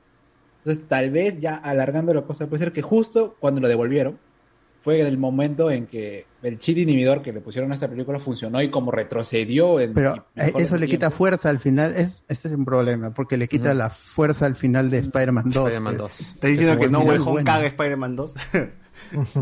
Entonces, 0.67 0.89
tal 0.89 1.13
vez 1.13 1.39
ya 1.39 1.55
alargando 1.55 2.13
la 2.13 2.23
cosa, 2.23 2.49
puede 2.49 2.65
ser 2.65 2.73
que 2.73 2.83
justo 2.83 3.37
cuando 3.39 3.61
lo 3.61 3.69
devolvieron, 3.69 4.19
fue 4.83 5.01
en 5.01 5.07
el 5.07 5.17
momento 5.17 5.71
en 5.71 5.87
que 5.87 6.27
el 6.43 6.59
chip 6.59 6.79
inhibidor 6.79 7.23
que 7.23 7.33
le 7.33 7.41
pusieron 7.41 7.71
a 7.71 7.75
esta 7.75 7.89
película 7.89 8.19
funcionó 8.19 8.61
y 8.61 8.69
como 8.69 8.91
retrocedió 8.91 9.79
en... 9.79 9.95
pero 9.95 10.27
eh, 10.35 10.53
eso 10.59 10.75
en 10.75 10.81
le 10.81 10.89
quita 10.89 11.13
fuerza 11.13 11.51
al 11.51 11.61
final 11.61 11.93
es 11.97 12.25
este 12.29 12.49
es 12.49 12.55
un 12.55 12.65
problema 12.65 13.15
porque 13.15 13.37
le 13.37 13.47
quita 13.47 13.75
la 13.75 13.91
fuerza 13.91 14.47
al 14.47 14.57
final 14.57 14.91
de 14.91 14.99
Spider-Man 14.99 15.51
2 15.51 15.57
Spider-Man 15.69 15.93
es- 15.95 15.99
2. 15.99 16.21
¿Estás 16.21 16.51
diciendo 16.51 16.79
que 16.81 16.89
no 16.89 17.01
Way 17.01 17.19
Home 17.19 17.31
bueno. 17.31 17.47
caga 17.47 17.67
Spider-Man 17.67 18.17
2? 18.17 18.35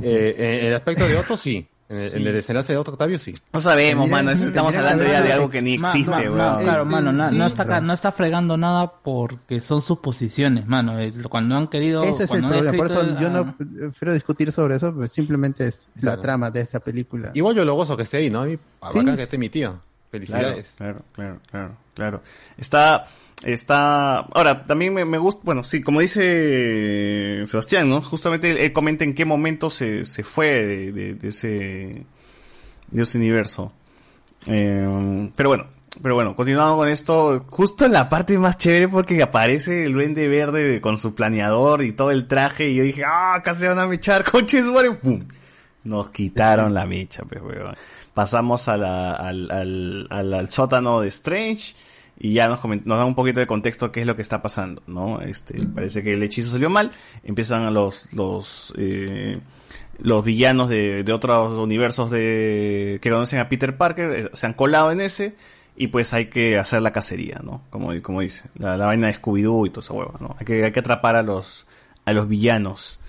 Eh, 0.03 0.61
en 0.61 0.67
el 0.67 0.75
aspecto 0.75 1.07
de 1.07 1.17
Otto, 1.17 1.37
sí. 1.39 1.67
En 1.87 1.99
el, 1.99 2.15
en 2.15 2.27
el 2.27 2.33
desenlace 2.33 2.73
de 2.73 2.79
Octavio, 2.79 3.19
sí. 3.19 3.35
No 3.53 3.61
sabemos, 3.61 4.09
mano, 4.09 4.31
eso 4.31 4.47
estamos 4.49 4.75
hablando 4.75 5.05
ya 5.05 5.21
de 5.21 5.33
algo 5.35 5.51
que 5.51 5.61
ni 5.61 5.75
existe, 5.75 6.11
ma- 6.11 6.19
weón. 6.21 6.37
ma- 6.39 6.59
claro, 6.59 6.85
mano, 6.87 7.13
na- 7.13 7.31
no, 7.31 7.47
está, 7.47 7.81
no 7.83 7.93
está 7.93 8.11
fregando 8.11 8.57
nada 8.57 8.91
porque 9.03 9.61
son 9.61 9.83
suposiciones, 9.83 10.67
mano. 10.67 10.99
Eh, 10.99 11.13
Cuando 11.29 11.57
han 11.57 11.69
querido. 11.69 12.03
ese 12.03 12.25
es 12.25 12.31
el 12.31 12.41
problema 12.47 12.73
por 12.77 12.87
eso 12.91 13.19
yo 13.21 13.29
no 13.29 13.39
ah, 13.41 13.55
prefiero 13.59 14.15
discutir 14.15 14.51
sobre 14.51 14.77
eso 14.77 14.95
pues 14.95 15.13
simplemente 15.13 15.67
es 15.69 15.89
la 15.97 16.01
Claro. 16.13 16.23
trama 16.23 16.51
de 16.51 16.61
esta 16.63 16.81
película 16.81 17.31
Igual 17.35 17.55
yo 17.57 17.65
lo 17.67 17.75
gozo 17.75 17.97
que 17.97 18.05
esté 18.05 18.17
ahí, 18.17 18.31
¿no? 18.31 18.43
A 18.43 18.47
mí, 18.47 18.53
Sí. 18.55 18.59
bacán 18.81 19.17
que 19.17 19.23
esté 19.25 19.37
mi 19.39 19.49
tío. 19.51 19.71
Claro, 19.71 19.81
Felicidades. 20.11 20.75
claro, 20.77 20.99
claro, 21.13 21.41
claro, 21.51 21.77
claro. 21.93 22.23
Está, 22.57 23.07
está, 23.45 24.19
ahora, 24.19 24.65
también 24.65 24.93
me, 24.95 25.05
me 25.05 25.19
gusta, 25.19 25.43
bueno, 25.45 25.63
sí, 25.65 25.83
como 25.83 26.01
dice 26.01 27.45
Sebastián, 27.47 27.89
¿no? 27.89 28.01
Justamente 28.03 28.65
él 28.65 28.73
comenta 28.73 29.05
en 29.05 29.15
qué 29.15 29.25
momento 29.25 29.71
se, 29.71 30.05
se 30.05 30.23
fue 30.25 30.65
de, 30.65 30.93
de- 30.93 31.15
de 31.15 31.29
ese, 31.29 32.07
de 32.91 33.03
ese 33.03 33.19
universo. 33.19 33.73
Eh, 34.47 35.31
pero 35.37 35.49
bueno, 35.51 35.67
pero 36.03 36.15
bueno, 36.15 36.35
continuando 36.37 36.77
con 36.77 36.89
esto, 36.89 37.45
justo 37.49 37.85
en 37.87 37.93
la 37.93 38.09
parte 38.09 38.37
más 38.39 38.59
chévere 38.59 38.89
porque 38.89 39.23
aparece 39.23 39.85
el 39.85 39.93
duende 39.93 40.29
verde 40.29 40.81
con 40.81 40.99
su 40.99 41.15
planeador 41.15 41.83
y 41.83 41.93
todo 41.93 42.11
el 42.11 42.27
traje 42.27 42.69
y 42.71 42.75
yo 42.77 42.83
dije, 42.83 43.05
ah, 43.05 43.35
acá 43.35 43.55
se 43.55 43.69
van 43.69 43.79
a 43.79 43.87
mechar, 43.87 44.25
coches, 44.25 44.65
madre", 44.67 44.93
¡pum! 44.93 45.25
Nos 45.85 46.09
quitaron 46.11 46.73
la 46.73 46.87
mecha, 46.87 47.25
pues, 47.25 47.43
weón. 47.43 47.77
Pasamos 48.15 48.69
al, 48.69 48.85
al, 48.85 49.51
al, 49.51 50.33
al 50.35 50.51
sótano 50.51 51.01
de 51.01 51.09
Strange 51.09 51.75
y 52.19 52.33
ya 52.35 52.49
nos, 52.49 52.65
nos 52.65 52.99
da 52.99 53.05
un 53.05 53.15
poquito 53.15 53.41
de 53.41 53.47
contexto 53.47 53.91
qué 53.93 54.01
es 54.01 54.07
lo 54.07 54.17
que 54.17 54.23
está 54.23 54.43
pasando, 54.43 54.83
¿no? 54.87 55.21
Este, 55.21 55.67
parece 55.67 56.03
que 56.03 56.15
el 56.15 56.23
hechizo 56.23 56.51
salió 56.51 56.71
mal, 56.71 56.93
empiezan 57.23 57.73
los, 57.75 58.13
los, 58.13 58.73
eh, 58.77 59.41
los 59.99 60.25
villanos 60.25 60.69
de, 60.69 61.03
de 61.03 61.13
otros 61.13 61.59
universos 61.59 62.11
de, 62.11 62.99
que 63.03 63.11
conocen 63.11 63.41
a 63.41 63.49
Peter 63.49 63.77
Parker, 63.77 64.11
eh, 64.11 64.31
se 64.33 64.47
han 64.47 64.55
colado 64.55 64.93
en 64.93 65.01
ese, 65.01 65.35
y 65.77 65.89
pues 65.89 66.13
hay 66.13 66.27
que 66.27 66.57
hacer 66.57 66.83
la 66.83 66.93
cacería, 66.93 67.41
¿no? 67.43 67.63
Como, 67.71 67.91
como 68.03 68.21
dice, 68.21 68.45
la, 68.57 68.77
la 68.77 68.87
vaina 68.87 69.09
de 69.09 69.15
Scooby-Doo 69.15 69.67
y 69.67 69.71
toda 69.71 69.85
esa 69.85 69.93
hueva, 69.93 70.15
¿no? 70.21 70.37
Hay 70.39 70.47
que, 70.47 70.65
hay 70.65 70.73
que 70.73 70.81
atrapar 70.81 71.17
a 71.17 71.23
los, 71.23 71.67
a 72.05 72.13
los 72.13 72.29
villanos. 72.29 73.01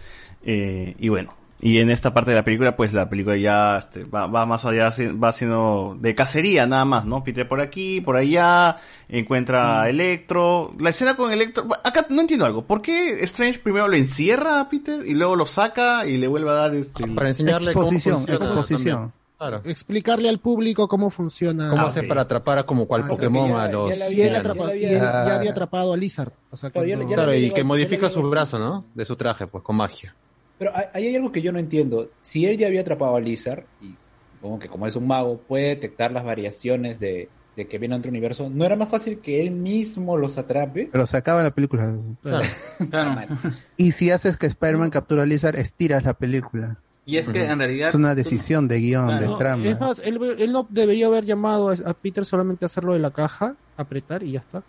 Eh, 0.43 0.95
y 0.99 1.09
bueno, 1.09 1.35
y 1.61 1.79
en 1.79 1.89
esta 1.89 2.13
parte 2.13 2.31
de 2.31 2.37
la 2.37 2.43
película, 2.43 2.75
pues 2.75 2.93
la 2.93 3.09
película 3.09 3.37
ya 3.37 3.77
este, 3.77 4.03
va, 4.03 4.27
va 4.27 4.45
más 4.45 4.65
allá, 4.65 4.89
va 5.23 5.31
siendo 5.33 5.97
de 5.99 6.13
cacería 6.13 6.67
nada 6.67 6.85
más, 6.85 7.05
¿no? 7.05 7.23
Peter 7.23 7.47
por 7.47 7.61
aquí, 7.61 8.01
por 8.01 8.17
allá, 8.17 8.75
encuentra 9.09 9.81
a 9.83 9.89
Electro. 9.89 10.73
La 10.79 10.89
escena 10.89 11.15
con 11.15 11.31
Electro, 11.31 11.65
acá 11.83 12.05
no 12.09 12.21
entiendo 12.21 12.45
algo. 12.45 12.65
¿Por 12.65 12.81
qué 12.81 13.23
Strange 13.23 13.59
primero 13.59 13.87
lo 13.87 13.95
encierra 13.95 14.59
a 14.59 14.69
Peter 14.69 15.05
y 15.05 15.13
luego 15.13 15.35
lo 15.35 15.45
saca 15.45 16.05
y 16.05 16.17
le 16.17 16.27
vuelve 16.27 16.49
a 16.49 16.53
dar 16.53 16.75
este... 16.75 17.07
Para 17.07 17.29
enseñarle 17.29 17.73
cómo 17.73 17.85
exposición 17.87 18.17
funciona 18.19 18.45
exposición 18.45 18.93
también. 18.95 19.13
Claro. 19.37 19.61
Explicarle 19.65 20.29
al 20.29 20.39
público 20.39 20.87
cómo 20.87 21.09
funciona. 21.09 21.69
¿Cómo 21.69 21.83
Ah, 21.83 21.87
hacer 21.87 22.03
ok. 22.03 22.07
para 22.09 22.21
atrapar 22.21 22.57
a 22.59 22.63
como 22.63 22.85
cual 22.87 23.01
Ah, 23.03 23.07
Pokémon 23.09 23.49
ya- 23.49 23.63
a 23.63 23.67
los 23.69 23.89
ya 23.89 23.95
la 23.97 24.09
Y 24.09 24.21
él, 24.21 24.29
villanos. 24.29 24.39
atrapa- 24.39 24.67
Ya 24.79 24.87
había- 24.87 24.99
ya 24.99 25.35
había 25.35 25.51
atrapado 25.51 25.93
a 25.93 25.97
Lizard. 25.97 26.31
O 26.51 26.57
sea, 26.57 26.69
Claro, 26.69 26.87
ya- 26.87 26.95
cuando- 26.95 27.09
ya 27.11 27.15
Claro, 27.17 27.31
le 27.31 27.39
y 27.39 27.51
que 27.51 27.63
modifica 27.65 28.07
le 28.07 28.13
su 28.13 28.19
llegó- 28.19 28.29
brazo, 28.29 28.59
¿no? 28.59 28.85
De 28.93 29.03
su 29.03 29.15
traje, 29.17 29.45
pues, 29.47 29.61
con 29.63 29.75
magia. 29.75 30.15
Pero 30.57 30.71
hay, 30.75 30.85
ahí 30.93 31.07
hay 31.07 31.15
algo 31.15 31.31
que 31.31 31.41
yo 31.41 31.51
no 31.51 31.59
entiendo. 31.59 32.09
Si 32.21 32.45
él 32.45 32.57
ya 32.57 32.67
había 32.67 32.81
atrapado 32.81 33.15
a 33.15 33.19
Lizard, 33.21 33.63
y 33.81 33.95
supongo 34.35 34.59
que 34.59 34.67
como 34.69 34.87
es 34.87 34.95
un 34.95 35.07
mago, 35.07 35.37
puede 35.37 35.67
detectar 35.69 36.11
las 36.11 36.23
variaciones 36.23 36.99
de, 36.99 37.29
de 37.55 37.67
que 37.67 37.77
viene 37.77 37.95
a 37.95 37.97
otro 37.97 38.09
universo, 38.09 38.49
¿no 38.49 38.65
era 38.65 38.75
más 38.75 38.89
fácil 38.89 39.19
que 39.19 39.41
él 39.41 39.51
mismo 39.51 40.17
los 40.17 40.37
atrape? 40.37 40.89
Pero 40.91 41.05
se 41.05 41.17
acaba 41.17 41.43
la 41.43 41.51
película. 41.51 41.93
Y 43.77 43.91
si 43.91 44.11
haces 44.11 44.37
que 44.37 44.47
Spider-Man 44.47 44.89
captura 44.89 45.23
a 45.23 45.25
Lizard, 45.25 45.55
estiras 45.57 46.03
la 46.03 46.13
película. 46.13 46.77
Y 47.05 47.17
es 47.17 47.27
que 47.29 47.45
en 47.45 47.59
realidad... 47.59 47.89
Es 47.89 47.95
una 47.95 48.15
decisión 48.15 48.67
de 48.67 48.79
guion, 48.79 49.19
de 49.19 49.27
No, 49.27 49.37
trama. 49.37 49.65
es 49.67 49.79
más, 49.79 49.99
él, 49.99 50.19
él 50.39 50.51
no 50.51 50.65
debería 50.69 51.05
haber 51.05 51.23
llamado 51.25 51.69
a, 51.69 51.73
a 51.73 51.93
Peter 51.93 52.25
solamente 52.25 52.65
a 52.65 52.67
hacerlo 52.67 52.93
de 52.93 52.99
la 52.99 53.11
caja, 53.11 53.55
apretar 53.77 54.23
y 54.23 54.31
ya 54.31 54.39
está. 54.39 54.63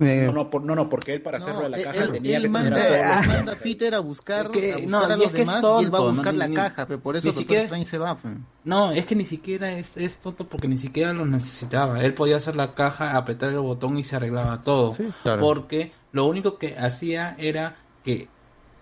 Eh, 0.00 0.24
No, 0.26 0.32
no, 0.32 0.50
por- 0.50 0.62
no, 0.64 0.74
no, 0.74 0.88
porque 0.88 1.12
él 1.14 1.20
para 1.22 1.36
hacerlo 1.38 1.60
de 1.62 1.68
la 1.68 1.76
él- 1.78 1.84
caja 1.84 2.04
él, 2.04 2.12
tenía 2.12 2.36
él 2.38 2.42
que 2.44 2.48
tener 2.48 2.70
manda, 2.70 3.18
a 3.18 3.22
manda 3.26 3.52
a 3.52 3.56
Peter 3.56 3.94
a 3.94 3.98
buscar, 4.00 4.46
Es 4.46 4.52
que- 4.52 4.72
a, 4.72 4.76
no, 4.78 4.82
buscar 4.98 5.12
a 5.12 5.14
y 5.14 5.18
los 5.18 5.26
es 5.26 5.32
que 5.32 5.42
es 5.42 5.46
demás 5.48 5.62
y 5.62 5.84
él 5.84 5.94
va 5.94 5.98
a 5.98 6.00
tonto, 6.00 6.04
buscar 6.12 6.32
no, 6.34 6.38
la 6.38 6.48
ni- 6.48 6.54
caja, 6.54 6.86
pe, 6.86 6.98
por 6.98 7.16
eso 7.16 7.26
Doctor 7.28 7.42
siquiera- 7.42 7.62
Strange 7.64 7.84
se 7.90 7.98
va. 7.98 8.16
No, 8.64 8.92
es 8.92 9.06
que 9.06 9.14
ni 9.14 9.26
siquiera 9.26 9.72
es, 9.72 9.96
es 9.96 10.16
tonto 10.18 10.46
porque 10.48 10.68
ni 10.68 10.78
siquiera 10.78 11.12
lo 11.12 11.26
necesitaba. 11.26 12.02
Él 12.02 12.14
podía 12.14 12.36
hacer 12.36 12.56
la 12.56 12.74
caja, 12.74 13.16
apretar 13.16 13.50
el 13.52 13.58
botón 13.60 13.98
y 13.98 14.02
se 14.02 14.16
arreglaba 14.16 14.62
todo. 14.62 14.96
claro. 15.22 15.40
Porque 15.40 15.92
lo 16.12 16.24
único 16.26 16.56
que 16.58 16.78
hacía 16.78 17.34
era 17.38 17.76
que 18.04 18.28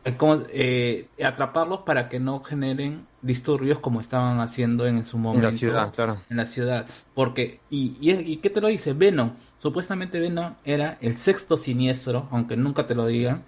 eh, 0.05 0.17
como, 0.17 0.37
eh, 0.51 1.09
atraparlos 1.23 1.81
para 1.81 2.09
que 2.09 2.21
no 2.21 2.41
generen 2.43 3.07
disturbios 3.21 3.81
como 3.81 4.01
estaban 4.01 4.41
haciendo 4.41 4.87
en 4.87 5.05
su 5.05 5.19
momento. 5.19 5.51
ciudad, 5.51 5.93
claro. 5.93 6.19
En 6.31 6.37
la 6.37 6.47
ciudad. 6.47 6.87
Porque, 7.15 7.59
y, 7.69 7.97
y, 8.01 8.13
¿y 8.13 8.37
qué 8.37 8.49
te 8.49 8.61
lo 8.61 8.69
dice? 8.69 8.93
Venom. 8.93 9.33
Supuestamente 9.61 10.21
Venom 10.21 10.55
era 10.65 10.99
el 11.01 11.17
sexto 11.19 11.57
siniestro, 11.57 12.29
aunque 12.31 12.57
nunca 12.57 12.87
te 12.87 12.95
lo 12.95 13.07
digan, 13.07 13.43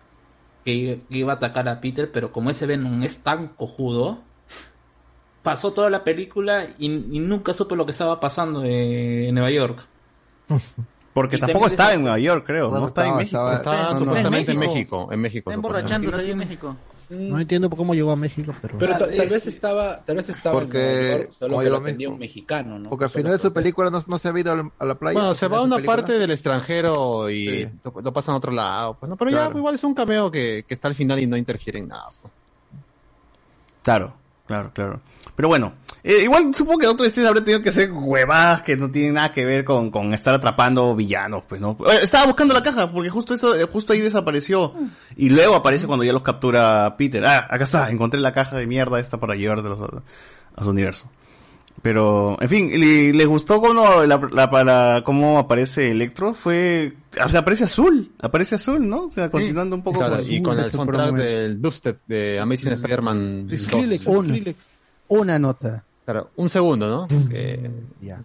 que 0.64 1.02
iba 1.08 1.32
a 1.32 1.36
atacar 1.36 1.68
a 1.68 1.80
Peter, 1.80 2.10
pero 2.12 2.32
como 2.32 2.50
ese 2.50 2.66
Venom 2.66 3.02
es 3.02 3.18
tan 3.18 3.48
cojudo, 3.48 4.18
pasó 5.42 5.72
toda 5.72 5.88
la 5.90 6.04
película 6.04 6.64
y, 6.78 6.86
y 6.86 7.18
nunca 7.20 7.54
supo 7.54 7.76
lo 7.76 7.84
que 7.86 7.92
estaba 7.92 8.20
pasando 8.20 8.64
eh, 8.64 9.28
en 9.28 9.34
Nueva 9.34 9.50
York. 9.50 9.86
Porque 11.14 11.36
Y 11.36 11.40
tampoco 11.40 11.66
estaba 11.66 11.92
en 11.94 12.02
Nueva 12.02 12.18
York, 12.20 12.44
creo. 12.46 12.68
Bueno, 12.70 12.82
no 12.82 12.86
estaba, 12.88 13.08
en 13.08 13.16
México. 13.16 13.36
estaba- 13.52 13.54
Estaba 13.56 13.82
No, 13.82 13.92
no, 13.94 13.98
supuestamente 14.00 14.52
en 14.52 14.56
en 14.56 14.60
México. 14.60 14.74
México. 15.06 15.12
En 15.12 15.20
México. 15.20 15.50
Emborrachándose 15.52 16.20
ahí 16.20 16.30
en 16.30 16.38
México. 16.38 16.76
No 17.10 17.40
entiendo 17.40 17.68
cómo 17.68 17.92
llegó 17.92 18.12
a 18.12 18.16
México, 18.16 18.54
pero... 18.62 18.78
Pero 18.78 18.92
ta- 18.92 19.06
tal 19.08 19.28
vez 19.28 19.46
estaba, 19.46 19.98
tal 20.04 20.16
vez 20.16 20.28
estaba 20.28 20.60
Porque- 20.60 20.78
en 20.78 20.94
Nueva 21.08 21.18
York, 21.24 21.32
solo 21.36 21.58
que 21.58 21.68
lo 21.68 21.74
a 21.74 21.78
atendía 21.80 21.92
México. 22.08 22.12
un 22.12 22.18
mexicano, 22.20 22.78
¿no? 22.78 22.88
Porque 22.90 23.04
al 23.04 23.10
final 23.10 23.32
de 23.32 23.38
su 23.40 23.52
película 23.52 23.90
no, 23.90 24.00
no 24.06 24.18
se 24.18 24.28
ha 24.28 24.38
ido 24.38 24.52
a 24.78 24.84
la- 24.86 24.94
playa. 24.94 25.14
Bueno, 25.14 25.34
se 25.34 25.48
va 25.48 25.58
a 25.58 25.62
una 25.62 25.76
película. 25.76 25.96
parte 25.96 26.18
del 26.18 26.30
extranjero 26.30 27.28
y 27.28 27.68
lo, 27.84 28.00
lo 28.00 28.12
pasan 28.12 28.34
a 28.34 28.38
otro 28.38 28.52
lado. 28.52 28.94
Pues, 28.94 29.10
no, 29.10 29.16
pero 29.16 29.30
ya 29.32 29.50
igual 29.54 29.74
es 29.74 29.82
un 29.82 29.94
cameo 29.94 30.30
que, 30.30 30.64
que 30.68 30.74
está 30.74 30.86
al 30.86 30.94
final 30.94 31.18
y 31.18 31.26
no 31.26 31.36
interfiere 31.36 31.80
en 31.80 31.88
nada. 31.88 32.06
pues. 32.22 32.32
Claro, 33.82 34.12
claro, 34.50 34.70
claro. 34.74 35.00
Pero 35.36 35.48
bueno, 35.48 35.72
eh, 36.02 36.22
igual 36.24 36.52
supongo 36.54 36.78
que 36.80 36.86
Doctor 36.86 37.06
Strange 37.06 37.28
habría 37.28 37.44
tenido 37.44 37.62
que 37.62 37.68
hacer 37.68 37.92
huevadas 37.92 38.62
que 38.62 38.76
no 38.76 38.90
tienen 38.90 39.14
nada 39.14 39.32
que 39.32 39.44
ver 39.44 39.64
con, 39.64 39.90
con 39.90 40.12
estar 40.12 40.34
atrapando 40.34 40.96
villanos, 40.96 41.44
pues, 41.48 41.60
¿no? 41.60 41.76
Eh, 41.86 42.00
Estaba 42.02 42.26
buscando 42.26 42.52
la 42.52 42.62
caja, 42.62 42.90
porque 42.90 43.10
justo 43.10 43.34
eso, 43.34 43.54
eh, 43.54 43.64
justo 43.64 43.92
ahí 43.92 44.00
desapareció. 44.00 44.74
Y 45.16 45.28
luego 45.28 45.54
aparece 45.54 45.86
cuando 45.86 46.04
ya 46.04 46.12
los 46.12 46.22
captura 46.22 46.96
Peter. 46.96 47.24
Ah, 47.24 47.46
acá 47.48 47.64
está, 47.64 47.90
encontré 47.90 48.20
la 48.20 48.32
caja 48.32 48.56
de 48.56 48.66
mierda 48.66 48.98
esta 48.98 49.18
para 49.18 49.34
llevártelos 49.34 49.80
a, 49.80 50.60
a 50.60 50.64
su 50.64 50.70
universo. 50.70 51.06
Pero, 51.82 52.36
en 52.42 52.48
fin, 52.48 52.70
¿le, 52.78 53.12
le 53.14 53.24
gustó 53.24 53.60
cómo, 53.60 54.02
la, 54.04 54.20
la- 54.32 54.50
para, 54.50 55.02
cómo 55.04 55.38
aparece 55.38 55.90
Electro? 55.90 56.34
Fue, 56.34 56.94
o 57.24 57.28
sea, 57.28 57.40
aparece 57.40 57.64
azul, 57.64 58.12
aparece 58.20 58.56
azul, 58.56 58.86
¿no? 58.86 59.06
O 59.06 59.10
sea, 59.10 59.30
continuando 59.30 59.76
un 59.76 59.82
poco 59.82 59.98
Claro, 60.00 60.16
con- 60.16 60.30
y 60.30 60.42
con 60.42 60.58
el 60.58 60.70
soundtrack 60.70 61.12
del 61.14 61.62
dubstep 61.62 61.98
de 62.06 62.38
Amazing 62.38 62.72
Spider-Man 62.72 63.48
2. 63.48 63.58
Skrillex, 63.58 64.06
Un- 64.06 64.26
Skrillex. 64.28 64.68
Una 65.08 65.38
nota. 65.38 65.84
Claro, 66.04 66.30
un 66.36 66.48
segundo, 66.50 66.88
¿no? 66.88 67.28
Que 67.28 67.70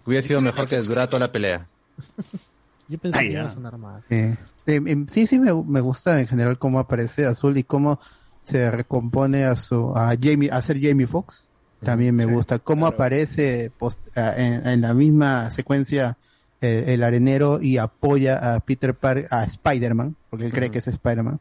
hubiera 0.04 0.22
sido 0.26 0.40
mejor 0.40 0.66
que 0.68 0.80
durara 0.82 1.06
toda 1.08 1.20
la 1.20 1.32
pelea. 1.32 1.66
Yo 2.88 2.98
pensé 2.98 3.18
Ay, 3.18 3.26
que 3.28 3.32
iba 3.32 3.44
a 3.46 3.50
sonar 3.50 3.78
más. 3.78 4.04
Eh, 4.10 4.36
eh, 4.66 4.80
em, 4.86 5.06
sí, 5.08 5.26
sí, 5.26 5.38
me, 5.40 5.50
me 5.64 5.80
gusta 5.80 6.20
en 6.20 6.26
general 6.28 6.58
cómo 6.58 6.78
aparece 6.78 7.26
Azul 7.26 7.56
y 7.58 7.64
cómo 7.64 7.98
se 8.44 8.70
recompone 8.70 9.44
a 9.44 9.56
su 9.56 9.92
a 9.96 10.14
Jamie 10.20 10.50
a 10.52 10.60
ser 10.62 10.80
Jamie 10.80 11.06
Foxx. 11.08 11.45
También 11.82 12.14
me 12.14 12.24
gusta. 12.24 12.58
Cómo 12.58 12.86
aparece 12.86 13.70
post- 13.78 14.06
en, 14.16 14.66
en 14.66 14.80
la 14.80 14.94
misma 14.94 15.50
secuencia 15.50 16.16
eh, 16.60 16.84
el 16.88 17.02
arenero 17.02 17.60
y 17.60 17.76
apoya 17.78 18.54
a 18.54 18.60
Peter 18.60 18.94
Parker, 18.94 19.28
a 19.30 19.44
Spider-Man, 19.44 20.16
porque 20.30 20.46
él 20.46 20.52
cree 20.52 20.70
que 20.70 20.78
es 20.78 20.86
Spider-Man. 20.88 21.38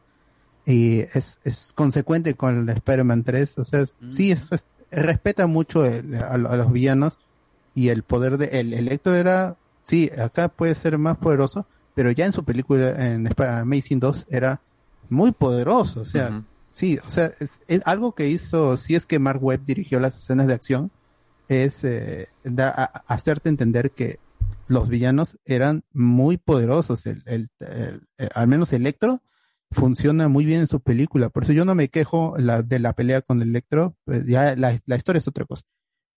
Y 0.66 1.00
es, 1.00 1.40
es 1.44 1.72
consecuente 1.74 2.34
con 2.34 2.68
el 2.68 2.70
Spider-Man 2.78 3.24
3. 3.24 3.60
O 3.60 3.66
sea, 3.66 3.86
sí, 4.12 4.32
es- 4.32 4.52
es- 4.52 4.66
respeta 4.92 5.48
mucho 5.48 5.86
el- 5.86 6.16
a, 6.16 6.34
a 6.34 6.38
los 6.38 6.72
villanos. 6.72 7.18
Y 7.74 7.90
el 7.90 8.04
poder 8.04 8.38
de 8.38 8.60
el 8.60 8.74
Electro 8.74 9.16
era 9.16 9.58
sí 9.84 10.10
acá 10.18 10.48
puede 10.50 10.74
ser 10.76 10.98
más 10.98 11.18
poderoso 11.18 11.66
pero 11.94 12.10
ya 12.12 12.26
en 12.26 12.32
su 12.34 12.44
película 12.44 12.90
en 13.14 13.30
Amazing 13.38 14.00
2 14.00 14.26
era 14.30 14.60
muy 15.10 15.32
poderoso. 15.32 16.02
O 16.02 16.06
sea 16.06 16.30
sí 16.76 17.00
o 17.04 17.10
sea 17.10 17.32
es, 17.40 17.62
algo 17.86 18.14
que 18.14 18.30
hizo 18.30 18.78
si 18.78 18.94
es 18.94 19.08
que 19.08 19.18
Mark 19.18 19.44
Webb 19.44 19.64
dirigió 19.66 20.00
las 20.00 20.16
escenas 20.22 20.46
de 20.46 20.54
acción 20.54 20.92
es 21.48 21.84
eh, 21.84 22.28
da- 22.44 22.70
hacerte 23.08 23.50
entender 23.50 23.90
que 23.92 24.20
los 24.68 24.90
villanos 24.90 25.38
eran 25.46 25.84
muy 25.94 26.38
poderosos. 26.38 27.06
El, 27.06 27.22
el- 27.28 27.50
el- 27.60 28.02
eh, 28.18 28.30
al 28.34 28.48
menos 28.48 28.74
Electro 28.74 29.22
funciona 29.72 30.28
muy 30.28 30.44
bien 30.44 30.62
en 30.62 30.68
su 30.68 30.80
película. 30.80 31.30
Por 31.30 31.44
eso 31.44 31.54
yo 31.54 31.66
no 31.66 31.76
me 31.76 31.90
quejo 31.90 32.36
la, 32.40 32.64
de 32.64 32.80
la 32.80 32.94
pelea 32.94 33.22
con 33.22 33.42
Electro 33.44 33.96
pues 34.06 34.26
ya 34.26 34.56
la, 34.56 34.80
la 34.88 34.96
historia 34.96 35.20
es 35.20 35.28
otra 35.28 35.46
cosa. 35.46 35.64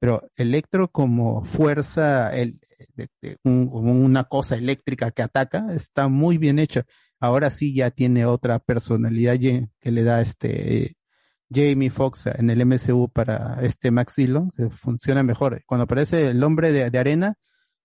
Pero 0.00 0.30
Electro 0.36 0.88
como 0.88 1.44
fuerza, 1.44 2.34
el, 2.34 2.58
de- 2.98 3.08
de 3.22 3.36
un- 3.44 3.68
una 3.72 4.24
cosa 4.24 4.56
eléctrica 4.56 5.10
que 5.10 5.22
ataca, 5.22 5.72
está 5.74 6.08
muy 6.08 6.36
bien 6.38 6.58
hecha. 6.58 6.84
Ahora 7.20 7.50
sí 7.50 7.74
ya 7.74 7.90
tiene 7.90 8.26
otra 8.26 8.58
personalidad 8.58 9.38
que 9.38 9.90
le 9.90 10.02
da 10.02 10.20
este 10.20 10.96
Jamie 11.52 11.90
Foxx 11.90 12.26
en 12.26 12.50
el 12.50 12.60
MCU 12.60 13.08
para 13.08 13.58
este 13.62 13.90
Max 13.90 14.14
Dillon, 14.16 14.50
que 14.50 14.68
funciona 14.70 15.22
mejor. 15.22 15.62
Cuando 15.66 15.84
aparece 15.84 16.28
el 16.30 16.42
hombre 16.44 16.70
de, 16.72 16.90
de 16.90 16.98
arena, 16.98 17.34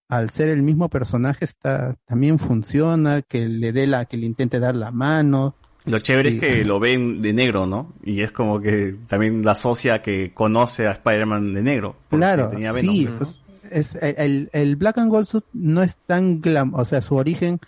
al 0.10 0.30
ser 0.30 0.50
el 0.50 0.62
mismo 0.62 0.90
personaje, 0.90 1.46
está, 1.46 1.96
también 2.06 2.38
funciona, 2.40 3.22
que 3.22 3.48
le 3.48 3.72
dé 3.72 3.88
la, 3.88 4.06
que 4.06 4.18
le 4.18 4.26
intente 4.26 4.60
dar 4.60 4.76
la 4.76 4.92
mano. 4.92 5.56
Lo 5.86 6.00
chévere 6.00 6.30
es 6.30 6.40
que 6.40 6.64
lo 6.66 6.80
ven 6.80 7.22
de 7.22 7.34
negro, 7.34 7.66
¿no? 7.66 7.94
Y 8.04 8.22
es 8.22 8.32
como 8.32 8.62
que 8.62 8.98
también 9.08 9.44
la 9.44 9.52
asocia 9.52 10.02
que 10.02 10.34
conoce 10.34 10.88
a 10.88 10.92
Spider-Man 10.92 11.54
de 11.54 11.62
negro. 11.64 11.98
Claro, 12.10 12.50
tenía 12.50 12.72
Venom, 12.72 12.94
sí, 12.96 13.06
¿no? 13.06 13.18
pues, 13.18 13.42
es, 13.74 13.96
el, 14.02 14.50
el 14.54 14.76
Black 14.76 14.98
and 15.00 15.10
Gold 15.12 15.26
suit 15.26 15.46
no 15.54 15.84
es 15.84 15.98
tan 16.06 16.42
glam, 16.42 16.74
o 16.74 16.86
sea, 16.86 17.02
su 17.02 17.16
origen 17.16 17.60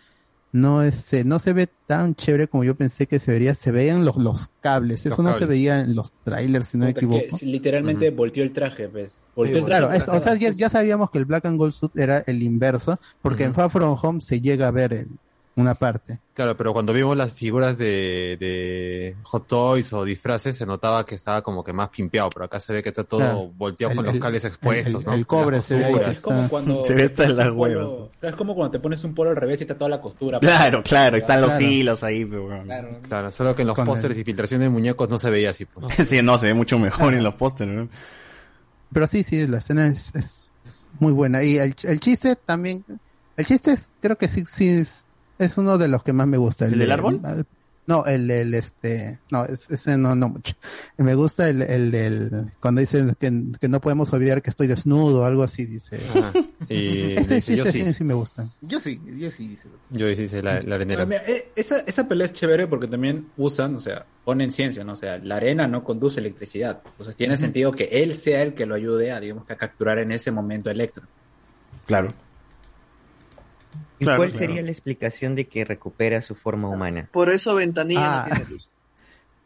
no 0.52 0.84
es, 0.84 1.12
eh, 1.12 1.26
no 1.26 1.38
se 1.40 1.52
ve 1.52 1.68
tan 1.86 2.16
chévere 2.16 2.48
como 2.48 2.64
yo 2.64 2.76
pensé 2.76 3.08
que 3.08 3.20
se 3.20 3.30
vería, 3.32 3.54
se 3.56 3.72
veían 3.72 4.06
los, 4.06 4.16
los 4.16 4.48
cables, 4.62 5.06
eso 5.06 5.22
Los 5.22 5.32
no 5.32 5.34
se 5.34 5.46
veía 5.46 5.82
en 5.82 5.96
los 5.96 6.14
trailers, 6.24 6.68
si 6.68 6.78
no 6.78 6.86
me 6.86 6.94
que 6.94 7.02
equivoco. 7.02 7.38
si 7.38 7.46
literalmente 7.48 8.10
volteó 8.10 8.42
el 8.44 8.54
traje, 8.54 8.88
pues. 8.88 9.22
Volteó 9.36 9.58
el 9.58 9.66
traje 9.66 9.80
Claro, 9.82 9.94
es- 9.94 10.08
o 10.08 10.20
sea, 10.20 10.36
ya, 10.36 10.52
ya 10.52 10.70
sabíamos 10.70 11.10
que 11.12 11.18
el 11.18 11.26
Black 11.26 11.46
and 11.46 11.58
Gold 11.58 11.74
suit 11.74 11.92
era 11.98 12.20
el 12.20 12.42
inverso, 12.42 12.98
porque 13.22 13.44
en 13.44 13.54
Far 13.54 13.70
From 13.70 13.98
Home 14.02 14.22
se 14.22 14.40
llega 14.40 14.70
a 14.70 14.72
ver 14.72 14.94
en 14.94 15.20
una 15.58 15.74
parte. 15.74 16.20
Claro, 16.34 16.58
pero 16.58 16.74
cuando 16.74 16.92
vimos 16.92 17.16
las 17.16 17.32
figuras 17.32 17.78
de, 17.78 18.36
de 18.40 19.16
Hot 19.24 19.48
Toys 19.48 19.94
o 19.94 20.04
disfraces, 20.04 20.58
se 20.58 20.66
notaba 20.66 21.06
que 21.06 21.16
estaba 21.16 21.42
como 21.42 21.64
que 21.64 21.72
más 21.72 21.88
pimpeado, 21.90 22.28
pero 22.30 22.44
acá 22.46 22.60
se 22.60 22.74
ve 22.74 22.84
que 22.84 22.90
está 22.90 23.06
todo 23.06 23.20
Claro. 23.22 23.52
volteado 23.56 23.92
El- 23.92 23.96
con 23.96 24.06
los 24.06 24.20
cables 24.20 24.44
expuestos, 24.44 25.04
el- 25.04 25.06
¿no? 25.06 25.14
el 25.14 25.26
cobre 25.26 25.62
se 25.62 25.76
ve 25.78 25.86
ahí 25.86 25.94
está- 25.94 26.22
Como 26.22 26.50
cuando 26.50 26.84
Se 26.84 26.94
ve 26.94 27.04
hasta 27.06 27.24
en 27.24 27.38
las 27.38 27.52
huevas. 27.52 27.86
claro, 27.88 28.12
Es 28.22 28.36
como 28.36 28.54
cuando 28.54 28.72
te 28.72 28.80
pones 28.80 29.02
un 29.06 29.16
polo 29.16 29.30
al 29.30 29.38
revés 29.38 29.62
y 29.62 29.64
está 29.64 29.78
toda 29.78 29.90
la 29.90 30.02
costura. 30.02 30.40
Claro, 30.42 30.84
claro, 30.84 31.16
están 31.16 31.40
los 31.40 31.52
Claro. 31.56 31.66
hilos 31.72 32.04
ahí. 32.04 32.26
pero 32.26 32.48
bueno. 32.48 32.90
Claro, 33.08 33.32
solo 33.32 33.56
que 33.56 33.62
en 33.62 33.68
los 33.70 33.76
Con 33.78 33.86
pósters 33.86 34.18
y 34.18 34.24
filtraciones 34.26 34.66
de 34.66 34.70
muñecos 34.70 35.08
no 35.10 35.18
se 35.18 35.30
veía 35.30 35.52
así. 35.52 35.64
Pues. 35.64 35.88
sí, 36.10 36.22
no, 36.22 36.38
se 36.38 36.48
ve 36.48 36.54
mucho 36.54 36.78
mejor 36.78 37.14
en 37.14 37.24
los 37.24 37.36
pósteres, 37.36 37.74
¿no? 37.74 37.88
Pero 38.92 39.08
sí, 39.08 39.24
sí, 39.24 39.48
la 39.48 39.60
escena 39.60 39.88
es, 39.88 40.14
es- 40.16 40.52
es 40.66 40.90
muy 41.00 41.14
buena. 41.14 41.44
Y 41.44 41.58
el, 41.60 41.74
el 41.84 42.00
chiste 42.02 42.36
también, 42.36 42.84
el 43.38 43.46
chiste 43.46 43.72
es, 43.72 43.94
creo 44.02 44.18
que 44.18 44.28
sí, 44.28 44.44
sí, 44.50 44.68
es, 44.68 45.05
es 45.40 45.58
uno 45.58 45.78
de 45.78 45.88
los 45.88 46.04
que 46.04 46.14
más 46.14 46.28
me 46.28 46.38
gusta. 46.38 46.66
¿El 46.66 46.80
del 46.80 46.92
árbol? 46.92 47.22
el- 47.26 47.46
no, 47.88 48.04
el, 48.08 48.32
el, 48.32 48.56
este, 48.56 49.20
no, 49.30 49.46
es- 49.46 49.70
ese 49.70 49.96
no, 49.96 50.16
no 50.16 50.30
mucho. 50.30 50.56
Me 50.98 51.14
gusta 51.14 51.48
el, 51.50 51.62
el, 51.62 51.92
del 51.92 52.52
cuando 52.60 52.82
dicen 52.82 53.16
que, 53.20 53.32
que 53.62 53.70
no 53.70 53.80
podemos 53.80 54.12
olvidar 54.12 54.42
que 54.42 54.50
estoy 54.50 54.66
desnudo, 54.66 55.24
algo 55.24 55.44
así, 55.44 55.68
dice. 55.68 56.00
Y 56.68 57.12
ese 57.20 57.36
dice, 57.36 57.56
yo 57.56 57.64
sí. 57.68 57.84
sí, 57.86 57.94
sí 57.94 58.04
me 58.04 58.16
gusta. 58.16 58.50
Yo 58.62 58.80
sí, 58.80 59.00
yo 59.20 59.30
sí. 59.30 59.50
dice. 59.50 59.68
Yo 59.92 60.10
hice 60.10 60.42
la, 60.42 60.62
la 60.64 60.76
arenera. 60.76 61.04
Ah, 61.04 61.06
mira, 61.06 61.22
eh, 61.28 61.52
esa, 61.56 61.78
esa 61.82 62.08
pelea 62.08 62.26
es 62.26 62.34
chévere 62.34 62.66
porque 62.66 62.88
también 62.88 63.28
usan, 63.38 63.76
o 63.76 63.80
sea, 63.80 64.04
ponen 64.24 64.52
ciencia, 64.52 64.84
¿no? 64.84 64.94
O 64.94 64.98
sea, 64.98 65.20
la 65.20 65.36
arena 65.36 65.68
no 65.68 65.84
conduce 65.84 66.20
electricidad. 66.20 66.82
Entonces 66.88 67.16
tiene 67.16 67.38
sentido 67.38 67.72
que 67.72 67.84
él 67.92 68.16
sea 68.16 68.42
el 68.42 68.56
que 68.56 68.66
lo 68.66 68.74
ayude 68.74 69.12
a, 69.12 69.20
digamos, 69.20 69.46
que 69.46 69.54
a 69.54 69.58
capturar 69.58 70.00
en 70.00 70.12
ese 70.12 70.32
momento 70.32 70.72
Electro. 70.72 71.04
Claro. 71.86 72.12
¿Y 74.00 74.04
Claro, 74.06 74.18
cuál 74.20 74.32
claro. 74.32 74.46
sería 74.48 74.62
la 74.62 74.72
explicación 74.72 75.36
de 75.36 75.46
que 75.46 75.64
recupera 75.66 76.22
su 76.22 76.36
forma 76.36 76.68
humana? 76.70 77.10
Por 77.12 77.30
eso 77.30 77.56
Ventanilla 77.56 78.24
Ah. 78.24 78.26
no 78.30 78.36
tiene 78.36 78.50
luz. 78.52 78.70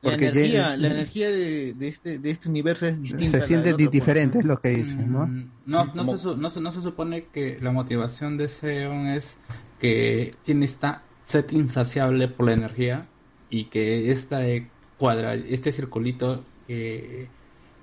La 0.01 0.11
Porque 0.11 0.27
energía, 0.27 0.77
la 0.77 0.87
energía 0.87 1.29
de, 1.29 1.73
de 1.73 1.87
este, 1.89 2.19
de 2.19 2.29
este 2.31 2.47
universo 2.47 2.85
es 2.87 3.01
distinta. 3.01 3.37
a 3.37 3.41
se 3.41 3.47
siente 3.47 3.67
del 3.69 3.77
di- 3.77 3.83
otro, 3.83 3.91
pues. 3.91 4.01
diferente, 4.01 4.39
es 4.39 4.45
lo 4.45 4.57
que 4.57 4.69
dicen, 4.69 5.11
¿no? 5.11 5.27
Mm, 5.27 5.49
No, 5.65 5.83
no, 5.93 6.05
se, 6.05 6.17
su- 6.17 6.37
no, 6.37 6.49
se, 6.49 6.61
no 6.61 6.71
se 6.71 6.79
supone 6.81 7.25
que 7.33 7.57
la 7.59 7.71
motivación 7.71 8.37
de 8.37 8.47
Seon 8.47 9.07
es 9.07 9.41
que 9.81 10.33
tiene 10.45 10.65
esta 10.65 11.03
sed 11.25 11.51
insaciable 11.51 12.29
por 12.29 12.45
la 12.47 12.53
energía 12.53 13.01
y 13.49 13.65
que 13.65 14.09
esta 14.13 14.47
eh, 14.47 14.69
cuadra, 14.97 15.33
este 15.33 15.73
circulito 15.73 16.45
que, 16.65 17.27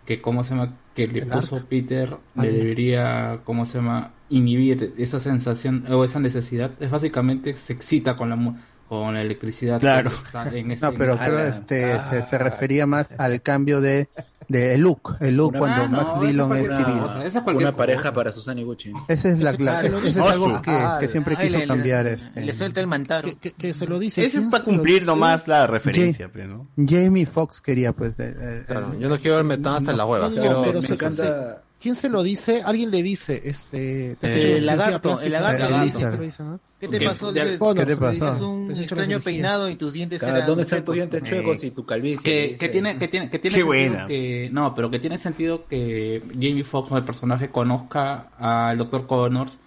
que 0.07 0.23
¿cómo 0.23 0.43
se 0.43 0.55
llama? 0.55 0.75
que 0.95 1.07
le 1.09 1.27
puso 1.27 1.57
arc. 1.57 1.67
Peter 1.67 2.17
le 2.35 2.51
debería, 2.51 3.41
¿cómo 3.45 3.67
se 3.67 3.77
llama? 3.77 4.15
Inhibir 4.29 4.95
esa 4.99 5.21
sensación 5.21 5.85
o 5.93 6.05
esa 6.05 6.21
necesidad. 6.21 6.71
Es 6.81 6.91
básicamente 6.91 7.55
se 7.57 7.73
excita 7.73 8.17
con 8.17 8.31
la 8.31 8.37
mu- 8.37 8.57
con 8.89 9.15
la 9.15 9.23
electricidad. 9.23 9.81
Claro. 9.81 10.11
que 10.51 10.59
en 10.61 10.71
ese- 10.71 10.81
No, 10.85 10.93
pero 10.97 11.15
Ah, 11.15 11.19
creo 11.25 11.35
la- 11.39 11.49
este 11.49 12.01
se, 12.09 12.23
se 12.23 12.39
refería 12.39 12.87
más 12.87 13.19
al 13.19 13.43
cambio 13.43 13.81
de, 13.81 14.09
de 14.49 14.79
look, 14.79 15.17
el 15.21 15.37
look 15.37 15.51
Una- 15.51 15.59
cuando 15.59 15.83
Ah, 15.83 15.89
no, 15.89 15.97
Max 15.97 16.11
eso 16.15 16.21
Dillon 16.25 16.53
es 16.57 16.69
civil. 16.69 16.99
cosa, 17.01 17.25
esa 17.27 17.39
es 17.41 17.45
Una 17.57 17.75
pareja 17.77 17.99
cosa. 18.03 18.13
para 18.15 18.31
Susana 18.33 18.61
Iguchi. 18.61 18.93
Esa 19.09 19.29
es 19.31 19.41
la 19.41 19.51
Ese- 19.51 19.59
clase, 19.59 19.91
ah, 19.93 20.09
es 20.09 20.17
algo 20.19 20.63
que, 20.63 20.71
Ah, 20.71 20.99
que 21.01 21.09
siempre 21.09 21.37
quiso 21.37 21.59
le- 21.59 21.67
cambiar 21.67 22.05
le- 22.05 22.13
este. 22.13 22.41
Le 22.41 22.53
suelta 22.53 22.81
el 22.81 22.87
mantaro. 22.87 23.29
Que, 23.41 23.53
que 23.55 23.75
se 23.75 23.87
lo 23.89 23.99
dice. 23.99 24.21
Ese 24.25 24.37
es 24.37 24.41
¿quién 24.43 24.51
para 24.53 24.63
cumplir 24.63 25.05
nomás 25.05 25.49
la 25.49 25.67
referencia, 25.67 26.27
Ja- 26.27 26.33
pues, 26.33 26.47
¿no? 26.47 26.63
Jamie 26.77 27.27
Foxx 27.27 27.61
quería 27.61 27.93
pues 27.93 28.21
eh, 28.21 28.37
eh, 28.39 28.75
yo 29.01 29.09
no 29.09 29.19
quiero 29.19 29.37
verme 29.39 29.59
tan 29.59 29.75
hasta 29.75 29.91
en 29.91 29.97
la 29.97 30.07
hueva. 30.07 30.29
No, 30.29 30.37
no, 30.37 30.63
pero 30.63 30.81
me 30.81 30.89
encanta- 30.89 31.63
¿Quién 31.81 31.95
se 31.95 32.09
lo 32.09 32.23
dice? 32.23 32.63
Alguien 32.63 32.91
le 32.91 33.03
dice, 33.03 33.43
este... 33.45 34.17
te 34.21 34.27
has 34.27 34.33
Eh, 34.33 34.39
hecho 34.39 34.47
el 34.57 34.67
lagarto, 34.67 35.21
el 35.21 35.33
lagarto, 35.33 35.57
El 35.65 35.71
lagarto. 35.71 35.99
lagarto, 36.01 36.17
lo 36.17 36.23
dice, 36.25 36.43
¿no? 36.43 36.61
¿Qué 36.81 36.89
te 36.89 36.99
¿Qué- 36.99 37.05
pasó? 37.07 37.33
¿Qué 37.33 37.41
te 37.87 37.97
pasó? 37.97 38.11
Tienes 38.19 38.41
un 38.41 38.69
Te 38.75 38.81
extraño 38.83 39.21
peinado 39.21 39.69
y 39.71 39.77
tus 39.77 39.93
dientes 39.93 40.21
Claro, 40.21 40.37
eran 40.37 40.47
¿Dónde 40.47 40.63
están 40.65 40.85
tus 40.85 40.95
dientes 40.95 41.23
chuecos 41.25 41.63
y 41.65 41.71
tu 41.71 41.85
calvicie? 41.87 42.23
que, 42.23 42.57
que 42.57 42.69
tiene 42.71 42.99
que 42.99 43.09
tiene 43.09 43.31
que 43.31 43.39
tiene 43.39 43.57
Qué 43.57 43.63
sentido 43.63 43.67
buena. 43.67 44.07
que 44.07 44.49
no 44.53 44.75
pero 44.75 44.91
que 44.91 44.99
tiene 44.99 45.17
sentido 45.19 45.67
que 45.67 46.23
Jamie 46.33 46.65
Foxx 46.65 46.93
el 46.93 47.05
personaje 47.05 47.51
conozca 47.51 48.29
al 48.39 48.77
Dr. 48.79 49.07
Connors 49.07 49.59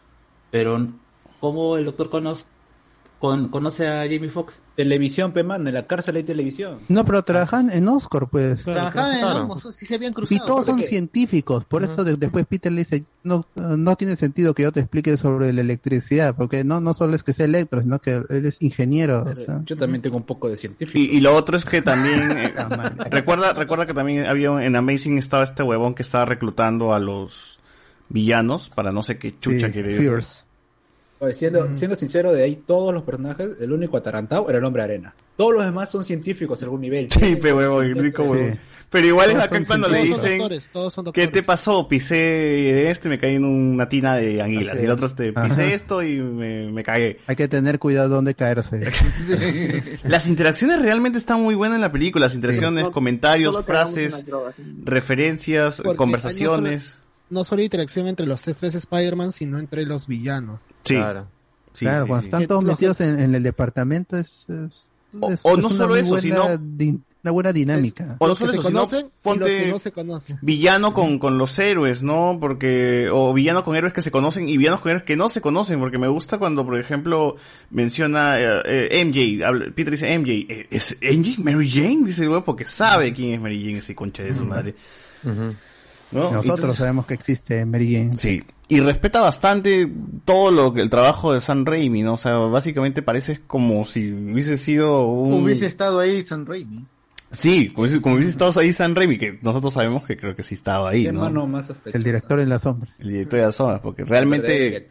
pero 0.52 0.88
cómo 1.40 1.78
el 1.78 1.86
Dr. 1.86 2.10
Connors 2.10 2.46
con- 3.20 3.50
conoce 3.50 3.88
a 3.88 4.04
Jamie 4.04 4.30
Foxx 4.30 4.60
Televisión, 4.76 5.34
pe 5.34 5.44
mano, 5.44 5.68
en 5.68 5.76
la 5.76 5.86
cárcel 5.86 6.16
hay 6.16 6.24
televisión. 6.24 6.80
No, 6.88 7.04
pero 7.04 7.22
trabajan 7.24 7.70
en 7.70 7.86
Oscar, 7.90 8.28
pues. 8.32 8.64
Trabajaban 8.64 9.14
en 9.14 9.20
Claro. 9.20 9.42
Osmos, 9.42 9.76
sí 9.76 9.86
se 9.86 9.96
habían 9.96 10.12
Y 10.12 10.16
cruzado. 10.16 10.46
todos 10.46 10.66
son 10.68 10.82
científicos, 10.82 11.66
por 11.66 11.84
eso 11.84 12.06
de- 12.06 12.16
después 12.16 12.46
Peter 12.46 12.72
le 12.72 12.80
dice, 12.86 13.04
no, 13.24 13.46
no 13.56 13.96
tiene 13.98 14.16
sentido 14.16 14.54
que 14.54 14.64
yo 14.64 14.72
te 14.72 14.80
explique 14.80 15.18
sobre 15.18 15.52
la 15.52 15.60
electricidad, 15.62 16.34
porque 16.34 16.64
no, 16.64 16.80
no 16.80 16.94
solo 16.94 17.16
es 17.18 17.24
que 17.24 17.34
sea 17.34 17.46
electro, 17.46 17.82
sino 17.82 18.00
que 18.00 18.22
él 18.30 18.46
es 18.46 18.62
ingeniero. 18.62 19.24
o 19.30 19.36
sea. 19.36 19.62
Yo 19.66 19.76
también 19.76 20.02
tengo 20.02 20.16
un 20.16 20.24
poco 20.24 20.48
de 20.48 20.56
científico. 20.56 20.98
Y, 20.98 21.18
y 21.18 21.20
lo 21.20 21.36
otro 21.36 21.58
es 21.58 21.66
que 21.66 21.82
también 21.82 22.32
eh, 22.38 22.54
recuerda 23.12 23.52
recuerda 23.52 23.86
que 23.86 23.94
también 23.94 24.26
había 24.28 24.64
en 24.66 24.76
Amazing 24.78 25.18
estaba 25.18 25.44
este 25.44 25.62
huevón 25.64 25.94
que 25.94 26.04
estaba 26.04 26.24
reclutando 26.24 26.94
a 26.94 27.00
los 27.00 27.60
villanos 28.08 28.70
para 28.74 28.92
no 28.94 29.04
sé 29.04 29.18
qué 29.18 29.38
chucha 29.40 29.68
Sí, 29.68 29.74
quiere 29.74 29.94
decir. 29.94 30.10
Oye, 31.22 31.34
siendo, 31.34 31.74
siendo 31.76 31.96
sincero, 31.98 32.32
de 32.32 32.44
ahí 32.44 32.56
todos 32.66 32.94
los 32.94 33.04
personajes, 33.04 33.50
el 33.60 33.72
único 33.74 33.98
atarantado 33.98 34.48
era 34.50 34.58
el 34.60 34.64
hombre 34.66 34.84
arena. 34.84 35.14
Todos 35.36 35.54
los 35.54 35.66
demás 35.66 35.92
son 35.92 36.04
científicos 36.04 36.62
a 36.62 36.66
algún 36.66 36.82
nivel. 36.82 37.10
Sí, 37.12 37.36
pe 37.36 37.54
huevón, 37.54 37.86
el 37.86 37.98
único 37.98 38.24
huevón. 38.24 38.58
Pero 38.90 39.06
igual 39.06 39.30
es 39.30 39.36
Todos 39.36 39.46
acá 39.46 39.56
son 39.58 39.66
cuando 39.66 39.88
le 39.90 40.04
dicen 40.04 40.38
doctores, 40.40 40.70
todos 40.74 40.94
son 40.94 41.12
¿Qué 41.12 41.28
te 41.28 41.44
pasó? 41.44 41.88
Pisé 41.88 42.16
de 42.16 42.90
esto 42.90 43.08
y 43.08 43.12
me 43.12 43.20
caí 43.20 43.36
en 43.36 43.46
una 43.46 43.88
tina 43.88 44.16
de 44.16 44.42
anguilas. 44.42 44.74
Así 44.78 44.82
Y 44.82 44.86
el 44.86 44.90
es. 44.90 44.94
otro 44.96 45.06
este, 45.06 45.32
Ajá. 45.36 45.48
pisé 45.48 45.74
esto 45.76 46.02
y 46.02 46.16
me, 46.20 46.72
me 46.72 46.84
cagué. 46.84 47.20
Hay 47.28 47.36
que 47.36 47.48
tener 47.48 47.78
cuidado 47.78 48.10
donde 48.10 48.34
caerse. 48.34 48.90
Las 50.04 50.28
interacciones 50.28 50.82
realmente 50.82 51.20
están 51.20 51.40
muy 51.42 51.54
buenas 51.54 51.76
en 51.76 51.82
la 51.82 51.92
película. 51.92 52.26
Las 52.26 52.34
interacciones, 52.36 52.82
Solo- 52.82 52.92
comentarios, 52.94 53.64
frases, 53.66 54.26
referencias, 54.84 55.82
Porque 55.84 55.96
conversaciones. 55.98 56.96
No 57.30 57.44
solo, 57.44 57.62
interacción 57.62 58.08
entre 58.08 58.26
los 58.26 58.42
tres 58.42 58.76
Spider-Man, 58.76 59.32
sino 59.32 59.60
entre 59.60 59.86
los 59.86 60.08
villanos. 60.08 60.60
Sí. 60.84 60.96
Claro, 60.96 61.28
Sí, 61.74 61.86
claro 61.86 62.04
sí, 62.06 62.08
cuando 62.10 62.22
sí. 62.24 62.28
están 62.28 62.48
todos 62.48 62.64
Los- 62.64 62.74
metidos 62.74 63.02
en, 63.02 63.20
en 63.20 63.36
el 63.36 63.44
departamento 63.44 64.18
es, 64.18 64.50
es- 64.50 64.90
O- 65.20 65.32
es- 65.32 65.40
o 65.44 65.52
es 65.56 65.58
no 65.60 65.68
una 65.68 65.78
solo 65.78 65.96
eso, 65.96 66.10
buena 66.10 66.22
sino- 66.22 66.46
una 67.22 67.32
buena 67.32 67.52
dinámica. 67.52 68.16
O 68.20 68.28
no 68.28 68.36
solo 68.36 68.54
eso, 68.54 68.64
sino 68.64 68.80
los 68.82 68.90
ponte 69.22 69.46
que 69.66 69.68
no 69.72 69.78
se 69.80 69.92
conocen. 69.92 70.40
villano 70.42 70.94
con, 70.94 71.20
con 71.20 71.38
los 71.38 71.58
héroes, 71.60 72.02
¿no? 72.02 72.38
Porque, 72.40 73.08
o 73.12 73.34
villano 73.34 73.64
con 73.64 73.76
héroes 73.76 73.92
que 73.94 74.02
se 74.02 74.10
conocen 74.10 74.48
y 74.48 74.56
villanos 74.58 74.80
con 74.82 74.92
héroes 74.92 75.04
que 75.04 75.16
no 75.18 75.28
se 75.30 75.42
conocen, 75.42 75.80
porque 75.80 75.98
me 75.98 76.08
gusta 76.08 76.38
cuando, 76.38 76.64
por 76.66 76.80
ejemplo, 76.80 77.36
menciona 77.72 78.40
eh, 78.40 78.62
eh, 78.66 79.04
MJ, 79.06 79.44
habla- 79.46 79.66
Peter 79.76 79.92
dice 79.92 80.14
MJ, 80.18 80.32
eh, 80.50 80.68
¿es 80.72 80.96
MJ? 81.02 81.36
Mary 81.44 81.70
Jane, 81.70 82.06
dice 82.06 82.24
el 82.24 82.30
güey, 82.30 82.42
porque 82.44 82.66
sabe 82.66 83.14
quién 83.14 83.34
es 83.34 83.42
Mary 83.42 83.60
Jane, 83.64 83.80
ese 83.80 83.94
concha 83.96 84.24
de 84.24 84.34
su 84.34 84.46
madre. 84.46 84.76
¿No? 86.12 86.32
Nosotros 86.32 86.56
Entonces- 86.58 86.78
sabemos 86.78 87.06
que 87.06 87.14
existe 87.14 87.66
Mary 87.66 87.94
Jane. 87.94 88.18
Sí. 88.18 88.44
Y 88.68 88.80
respeta 88.82 89.22
bastante 89.22 89.92
todo 90.26 90.52
lo 90.52 90.74
que 90.74 90.82
el 90.82 90.90
trabajo 90.90 91.34
de 91.34 91.42
San 91.42 91.66
Raimi, 91.66 92.04
¿no? 92.04 92.14
O 92.14 92.18
sea, 92.18 92.36
básicamente 92.36 93.02
parece 93.02 93.40
como 93.48 93.84
si 93.86 94.12
hubiese 94.12 94.58
sido 94.58 95.08
un... 95.08 95.44
Hubiese 95.44 95.66
estado 95.66 96.00
ahí 96.00 96.22
San 96.22 96.46
Raimi. 96.46 96.86
Sí, 97.32 97.70
como 97.70 97.84
hubiese, 97.84 98.02
como 98.02 98.16
hubiese 98.16 98.32
estado 98.32 98.60
ahí 98.60 98.74
San 98.74 98.96
Raimi, 98.96 99.18
que 99.18 99.40
nosotros 99.44 99.74
sabemos 99.74 100.04
que 100.04 100.18
creo 100.18 100.36
que 100.36 100.44
sí 100.44 100.54
estaba 100.56 100.90
ahí, 100.90 101.04
¿Qué 101.06 101.12
¿no? 101.12 101.22
mano 101.22 101.46
más? 101.48 101.72
El 101.94 102.04
director 102.04 102.40
en 102.40 102.50
la 102.50 102.60
sombra. 102.60 102.90
El 103.00 103.10
director 103.10 103.40
de 103.40 103.46
las 103.48 103.56
zonas, 103.56 103.80
porque 103.82 104.04
realmente. 104.04 104.88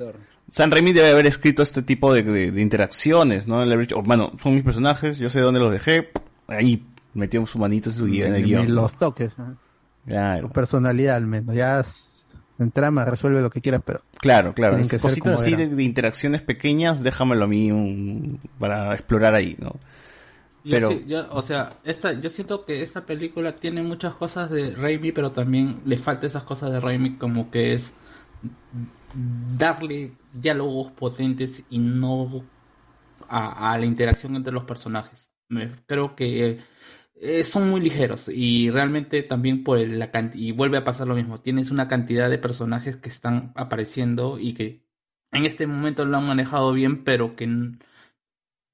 San 0.51 0.71
Raimi 0.71 0.93
debe 0.93 1.11
haber 1.11 1.27
escrito 1.27 1.63
este 1.63 1.83
tipo 1.83 2.13
de, 2.15 2.23
de- 2.23 2.51
de 2.53 2.61
interacciones, 2.63 3.47
¿no? 3.47 3.61
Haber 3.61 3.79
dicho, 3.81 3.97
oh, 3.99 4.03
bueno, 4.03 4.33
son 4.43 4.55
mis 4.55 4.65
personajes, 4.65 5.19
yo 5.19 5.29
sé 5.31 5.41
dónde 5.41 5.61
los 5.61 5.71
dejé, 5.73 6.09
ahí 6.47 6.85
metió 7.15 7.45
su 7.47 7.59
manito 7.59 7.91
en 7.91 7.97
su 7.97 8.07
guía, 8.07 8.29
en 8.29 8.35
el 8.37 8.45
guion. 8.45 8.75
los 8.75 8.97
toques. 8.97 9.37
¿no? 9.39 9.57
Claro. 10.09 10.49
Tu 10.49 10.53
personalidad 10.53 11.17
al 11.17 11.27
menos. 11.27 11.55
Ya 11.55 11.83
en 12.59 12.71
trama 12.73 13.05
resuelve 13.05 13.41
lo 13.41 13.51
que 13.51 13.61
quieras, 13.61 13.83
pero 13.85 14.01
Claro, 14.21 14.53
claro. 14.55 14.77
Que 14.77 14.99
Cositas 14.99 15.41
así 15.41 15.55
de, 15.55 15.69
de 15.69 15.83
interacciones 15.85 16.43
pequeñas, 16.43 17.03
déjamelo 17.03 17.45
a 17.45 17.49
mí 17.49 17.71
un- 17.71 18.41
para 18.59 18.93
explorar 18.95 19.35
ahí, 19.35 19.57
¿no? 19.61 19.71
Yo 20.65 20.71
Pero, 20.73 20.89
sí- 20.91 21.05
yo- 21.07 21.29
o 21.31 21.41
sea, 21.41 21.71
esta, 21.85 22.13
yo 22.21 22.29
siento 22.31 22.65
que 22.65 22.83
esta 22.83 23.07
película 23.07 23.55
tiene 23.55 23.83
muchas 23.83 24.15
cosas 24.17 24.51
de 24.51 24.73
Raimi, 24.75 25.13
pero 25.13 25.31
también 25.31 25.81
le 25.85 25.97
falta 25.99 26.27
esas 26.27 26.43
cosas 26.43 26.73
de 26.73 26.81
Raimi 26.81 27.17
como 27.17 27.51
que 27.51 27.75
es 27.75 27.95
darle 29.57 30.13
diálogos 30.33 30.91
potentes 30.93 31.63
y 31.71 31.79
no 31.79 32.45
a, 33.29 33.73
a 33.73 33.79
la 33.79 33.87
interacción 33.87 34.37
entre 34.37 34.53
los 34.53 34.65
personajes. 34.65 35.31
Me- 35.49 35.73
creo 35.87 36.15
que 36.15 36.59
eh, 37.21 37.45
son 37.45 37.71
muy 37.71 37.81
ligeros 37.81 38.29
y 38.29 38.71
realmente 38.71 39.23
también 39.23 39.65
por 39.65 39.79
el- 39.79 39.99
la 39.99 40.11
y 40.35 40.53
vuelve 40.53 40.79
a 40.79 40.85
pasar 40.85 41.07
lo 41.09 41.15
mismo, 41.15 41.41
tienes 41.41 41.71
una 41.71 41.89
cantidad 41.89 42.31
de 42.31 42.39
personajes 42.39 42.97
que 42.97 43.09
están 43.09 43.53
apareciendo 43.57 44.39
y 44.39 44.55
que 44.55 44.83
en 45.33 45.45
este 45.47 45.67
momento 45.67 46.05
lo 46.05 46.17
han 46.17 46.27
manejado 46.27 46.73
bien, 46.73 47.05
pero 47.05 47.37
que 47.37 47.47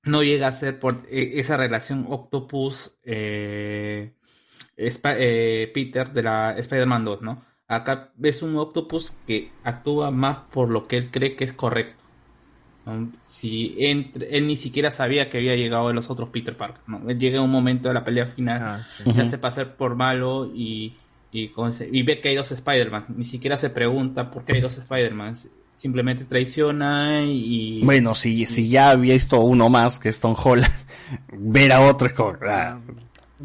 no 0.04 0.22
llega 0.22 0.48
a 0.48 0.52
ser 0.52 0.78
por 0.78 1.02
eh, 1.10 1.32
esa 1.40 1.56
relación 1.56 2.06
Octopus 2.08 2.98
eh, 3.04 4.12
Peter 5.74 6.12
de 6.12 6.22
la 6.22 6.56
Spider-Man 6.58 7.04
2, 7.04 7.22
¿no? 7.22 7.44
Acá 7.66 8.12
ves 8.16 8.42
un 8.42 8.56
Octopus 8.56 9.12
que 9.26 9.50
actúa 9.64 10.10
más 10.10 10.38
por 10.52 10.68
lo 10.70 10.86
que 10.86 10.98
él 10.98 11.10
cree 11.10 11.36
que 11.36 11.44
es 11.44 11.52
correcto. 11.52 12.03
¿No? 12.86 13.08
Si 13.26 13.74
entre- 13.78 14.36
él 14.36 14.46
ni 14.46 14.56
siquiera 14.56 14.90
sabía 14.90 15.30
que 15.30 15.38
había 15.38 15.54
llegado 15.56 15.88
de 15.88 15.94
los 15.94 16.10
otros 16.10 16.28
Peter 16.30 16.56
Parker, 16.56 16.80
¿no? 16.86 17.08
Él 17.08 17.18
llega 17.18 17.38
a 17.38 17.42
un 17.42 17.50
momento 17.50 17.88
de 17.88 17.94
la 17.94 18.04
pelea 18.04 18.26
final, 18.26 18.84
se 18.84 19.08
Ujú. 19.08 19.20
hace 19.22 19.38
pasar 19.38 19.76
por 19.76 19.94
malo 19.96 20.50
y, 20.54 20.92
y, 21.32 21.48
con- 21.48 21.72
y 21.90 22.02
ve 22.02 22.20
que 22.20 22.28
hay 22.30 22.36
dos 22.36 22.50
Spider-Man. 22.52 23.06
Ni 23.16 23.24
siquiera 23.24 23.56
se 23.56 23.70
pregunta 23.70 24.30
por 24.30 24.44
qué 24.44 24.54
hay 24.54 24.60
dos 24.60 24.76
Spider-Man. 24.78 25.36
Simplemente 25.74 26.24
traiciona 26.24 27.22
y... 27.24 27.80
bueno, 27.84 28.14
si, 28.14 28.46
si 28.46 28.68
ya 28.68 28.90
había 28.90 29.14
visto 29.14 29.40
uno 29.40 29.68
más 29.68 29.98
que 29.98 30.08
es 30.08 30.20
Tom 30.20 30.36
Holland, 30.40 30.70
ver 31.32 31.72
a 31.72 31.80
otro 31.80 32.06
es 32.06 32.12
como... 32.12 32.34
ah, 32.46 32.78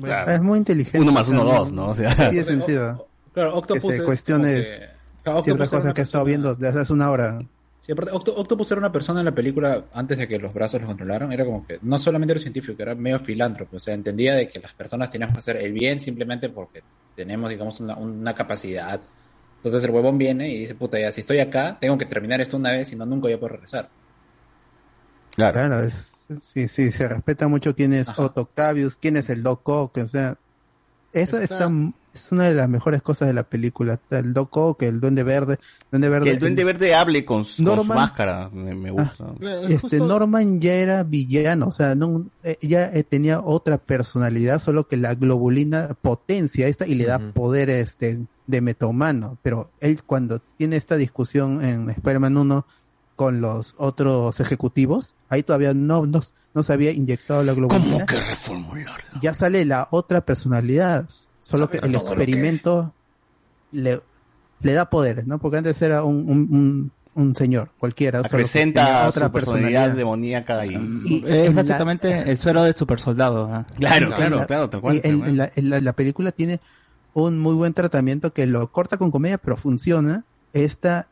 ah, 0.08 0.26
es 0.28 0.40
muy 0.42 0.60
inteligente. 0.60 1.00
Uno 1.00 1.12
más 1.12 1.28
o 1.30 1.32
uno, 1.32 1.44
dos, 1.46 1.72
¿no? 1.72 1.88
O 1.88 1.96
sea... 1.96 2.30
Tiene 2.30 2.44
sentido. 2.46 3.08
Claro, 3.34 3.56
Octopus 3.56 3.82
que 3.82 3.90
se 3.90 3.96
es 3.98 4.04
cuestione 4.04 4.54
como 4.54 4.64
que- 4.64 4.90
Claro, 5.24 5.40
Octopus 5.40 5.44
ciertas 5.46 5.70
cosas 5.70 5.94
que 5.96 6.02
ha 6.02 6.04
estado 6.04 6.26
viendo 6.26 6.54
desde 6.56 6.82
hace 6.82 6.94
una 6.94 7.10
hora. 7.10 7.42
Sí, 7.90 7.94
aparte, 7.94 8.12
Octo- 8.12 8.36
Octopus 8.38 8.70
era 8.70 8.78
una 8.78 8.92
persona 8.92 9.22
en 9.22 9.26
la 9.26 9.34
película, 9.34 9.86
antes 9.94 10.16
de 10.20 10.28
que 10.28 10.38
los 10.38 10.54
brazos 10.54 10.80
los 10.80 10.88
controlaran, 10.88 11.32
era 11.34 11.44
como 11.44 11.66
que 11.66 11.80
no 11.82 11.98
solamente 11.98 12.34
era 12.34 12.40
científico, 12.40 12.80
era 12.84 12.94
medio 12.94 13.18
filántropo, 13.18 13.78
o 13.78 13.80
sea, 13.80 13.96
entendía 13.96 14.36
de 14.36 14.48
que 14.48 14.60
las 14.60 14.74
personas 14.74 15.10
teníamos 15.10 15.34
que 15.34 15.40
hacer 15.40 15.58
el 15.58 15.74
bien 15.74 16.00
simplemente 16.00 16.50
porque 16.50 16.84
tenemos, 17.16 17.50
digamos, 17.50 17.80
una, 17.80 17.96
una 17.96 18.36
capacidad. 18.36 19.02
Entonces 19.56 19.84
el 19.84 19.90
huevón 19.90 20.20
viene 20.20 20.54
y 20.54 20.60
dice, 20.60 20.76
puta, 20.76 21.00
ya, 21.00 21.12
si 21.12 21.22
estoy 21.22 21.40
acá, 21.40 21.80
tengo 21.82 21.98
que 21.98 22.06
terminar 22.06 22.40
esto 22.42 22.58
una 22.58 22.74
vez 22.74 22.92
y 22.92 22.96
no 22.96 23.08
nunca 23.08 23.24
voy 23.24 23.34
a 23.34 23.40
poder 23.40 23.54
regresar. 23.54 23.90
Claro. 25.36 25.80
es, 25.80 26.28
sí, 26.40 26.68
sí, 26.68 26.92
se 26.92 27.08
respeta 27.08 27.48
mucho 27.48 27.76
quién 27.76 27.94
es 27.94 28.10
Otto 28.20 28.42
Octavius, 28.42 28.98
quién 28.98 29.18
es 29.18 29.32
el 29.32 29.42
Doc 29.42 29.68
Ock, 29.68 29.98
o 29.98 30.08
sea, 30.08 30.38
Eso 31.14 31.38
está... 31.38 31.72
es 32.14 32.32
una 32.32 32.46
de 32.46 32.56
las 32.56 32.68
mejores 32.70 33.02
cosas 33.02 33.28
de 33.28 33.34
la 33.34 33.44
película. 33.44 34.00
El 34.10 34.34
Doc 34.34 34.56
Ock, 34.58 34.84
el 34.84 35.00
Duende 35.00 35.24
Verde. 35.24 35.58
Duende 35.92 36.10
Verde 36.10 36.26
Que 36.26 36.32
el 36.32 36.40
Duende 36.40 36.64
Verde 36.64 36.94
hable 36.96 37.24
con, 37.26 37.46
su- 37.46 37.64
con 37.64 37.76
su 37.78 37.82
Norman- 37.84 37.96
máscara, 37.98 38.50
me, 38.50 38.76
me 38.76 38.92
gusta. 38.92 39.34
este 39.70 40.00
Norman 40.00 40.60
ya 40.60 40.74
era 40.74 41.04
villano, 41.04 41.68
o 41.68 41.72
sea, 41.72 41.96
no, 41.96 42.28
eh, 42.44 42.58
ya 42.62 42.86
eh, 42.94 43.04
tenía 43.04 43.40
otra 43.40 43.78
personalidad, 43.78 44.60
solo 44.60 44.88
que 44.88 44.98
la 44.98 45.16
globulina 45.16 45.96
potencia 46.02 46.68
esta 46.68 46.86
y 46.88 46.96
le 46.96 47.06
da 47.06 47.20
poder 47.34 47.70
este 47.70 48.20
de 48.48 48.62
metahumano, 48.62 49.38
pero 49.44 49.72
él 49.80 50.02
cuando 50.04 50.40
tiene 50.58 50.76
esta 50.76 50.96
discusión 50.96 51.64
en 51.64 51.90
Spider-Man 51.92 52.36
1 52.38 52.66
con 53.16 53.42
los 53.42 53.76
otros 53.78 54.40
ejecutivos, 54.40 55.14
ahí 55.30 55.44
todavía 55.44 55.74
no, 55.74 56.06
no, 56.08 56.22
no 56.54 56.64
se 56.64 56.74
había 56.74 56.92
inyectado 56.92 57.44
la 57.44 57.54
globulina. 57.54 58.06
que 58.06 58.16
reformular? 58.20 59.00
Ya 59.22 59.34
sale 59.34 59.66
la 59.66 59.88
otra 59.92 60.22
personalidad, 60.22 61.06
solo 61.40 61.70
que 61.70 61.78
el 61.78 61.92
que- 61.92 61.98
experimento 61.98 62.94
le, 63.72 64.02
le 64.62 64.74
da 64.74 64.90
poderes, 64.90 65.28
¿no? 65.28 65.38
Porque 65.40 65.58
antes 65.58 65.82
era 65.82 66.04
un, 66.04 66.16
un, 66.30 66.48
un, 66.52 66.92
un 67.14 67.36
señor 67.36 67.70
cualquiera. 67.78 68.20
solo 68.20 68.30
que 68.30 68.30
tenía 68.32 68.44
Presenta 68.44 69.12
su 69.12 69.32
personalidad 69.32 69.92
demoníaca 69.92 70.66
y... 70.66 70.76
Y 71.06 71.24
Es 71.28 71.48
la- 71.50 71.54
básicamente 71.62 72.32
el 72.32 72.38
suero 72.38 72.64
de 72.64 72.74
super 72.74 73.00
soldado. 73.00 73.48
Claro, 73.78 74.10
claro, 74.16 74.38
la- 74.38 74.46
claro, 74.48 74.70
tal 74.70 74.82
cual, 74.82 74.96
y 74.96 75.02
en- 75.08 75.26
en 75.26 75.38
la, 75.38 75.52
en 75.56 75.70
la- 75.70 75.80
la 75.82 75.94
película 75.94 76.32
tiene 76.32 76.60
un 77.14 77.40
muy 77.40 77.54
buen 77.56 77.74
tratamiento 77.74 78.34
que 78.34 78.46
lo 78.48 78.72
corta 78.72 78.98
con 78.98 79.12
comedia, 79.12 79.38
pero 79.38 79.56
funciona. 79.58 80.26
Esta, 80.54 81.08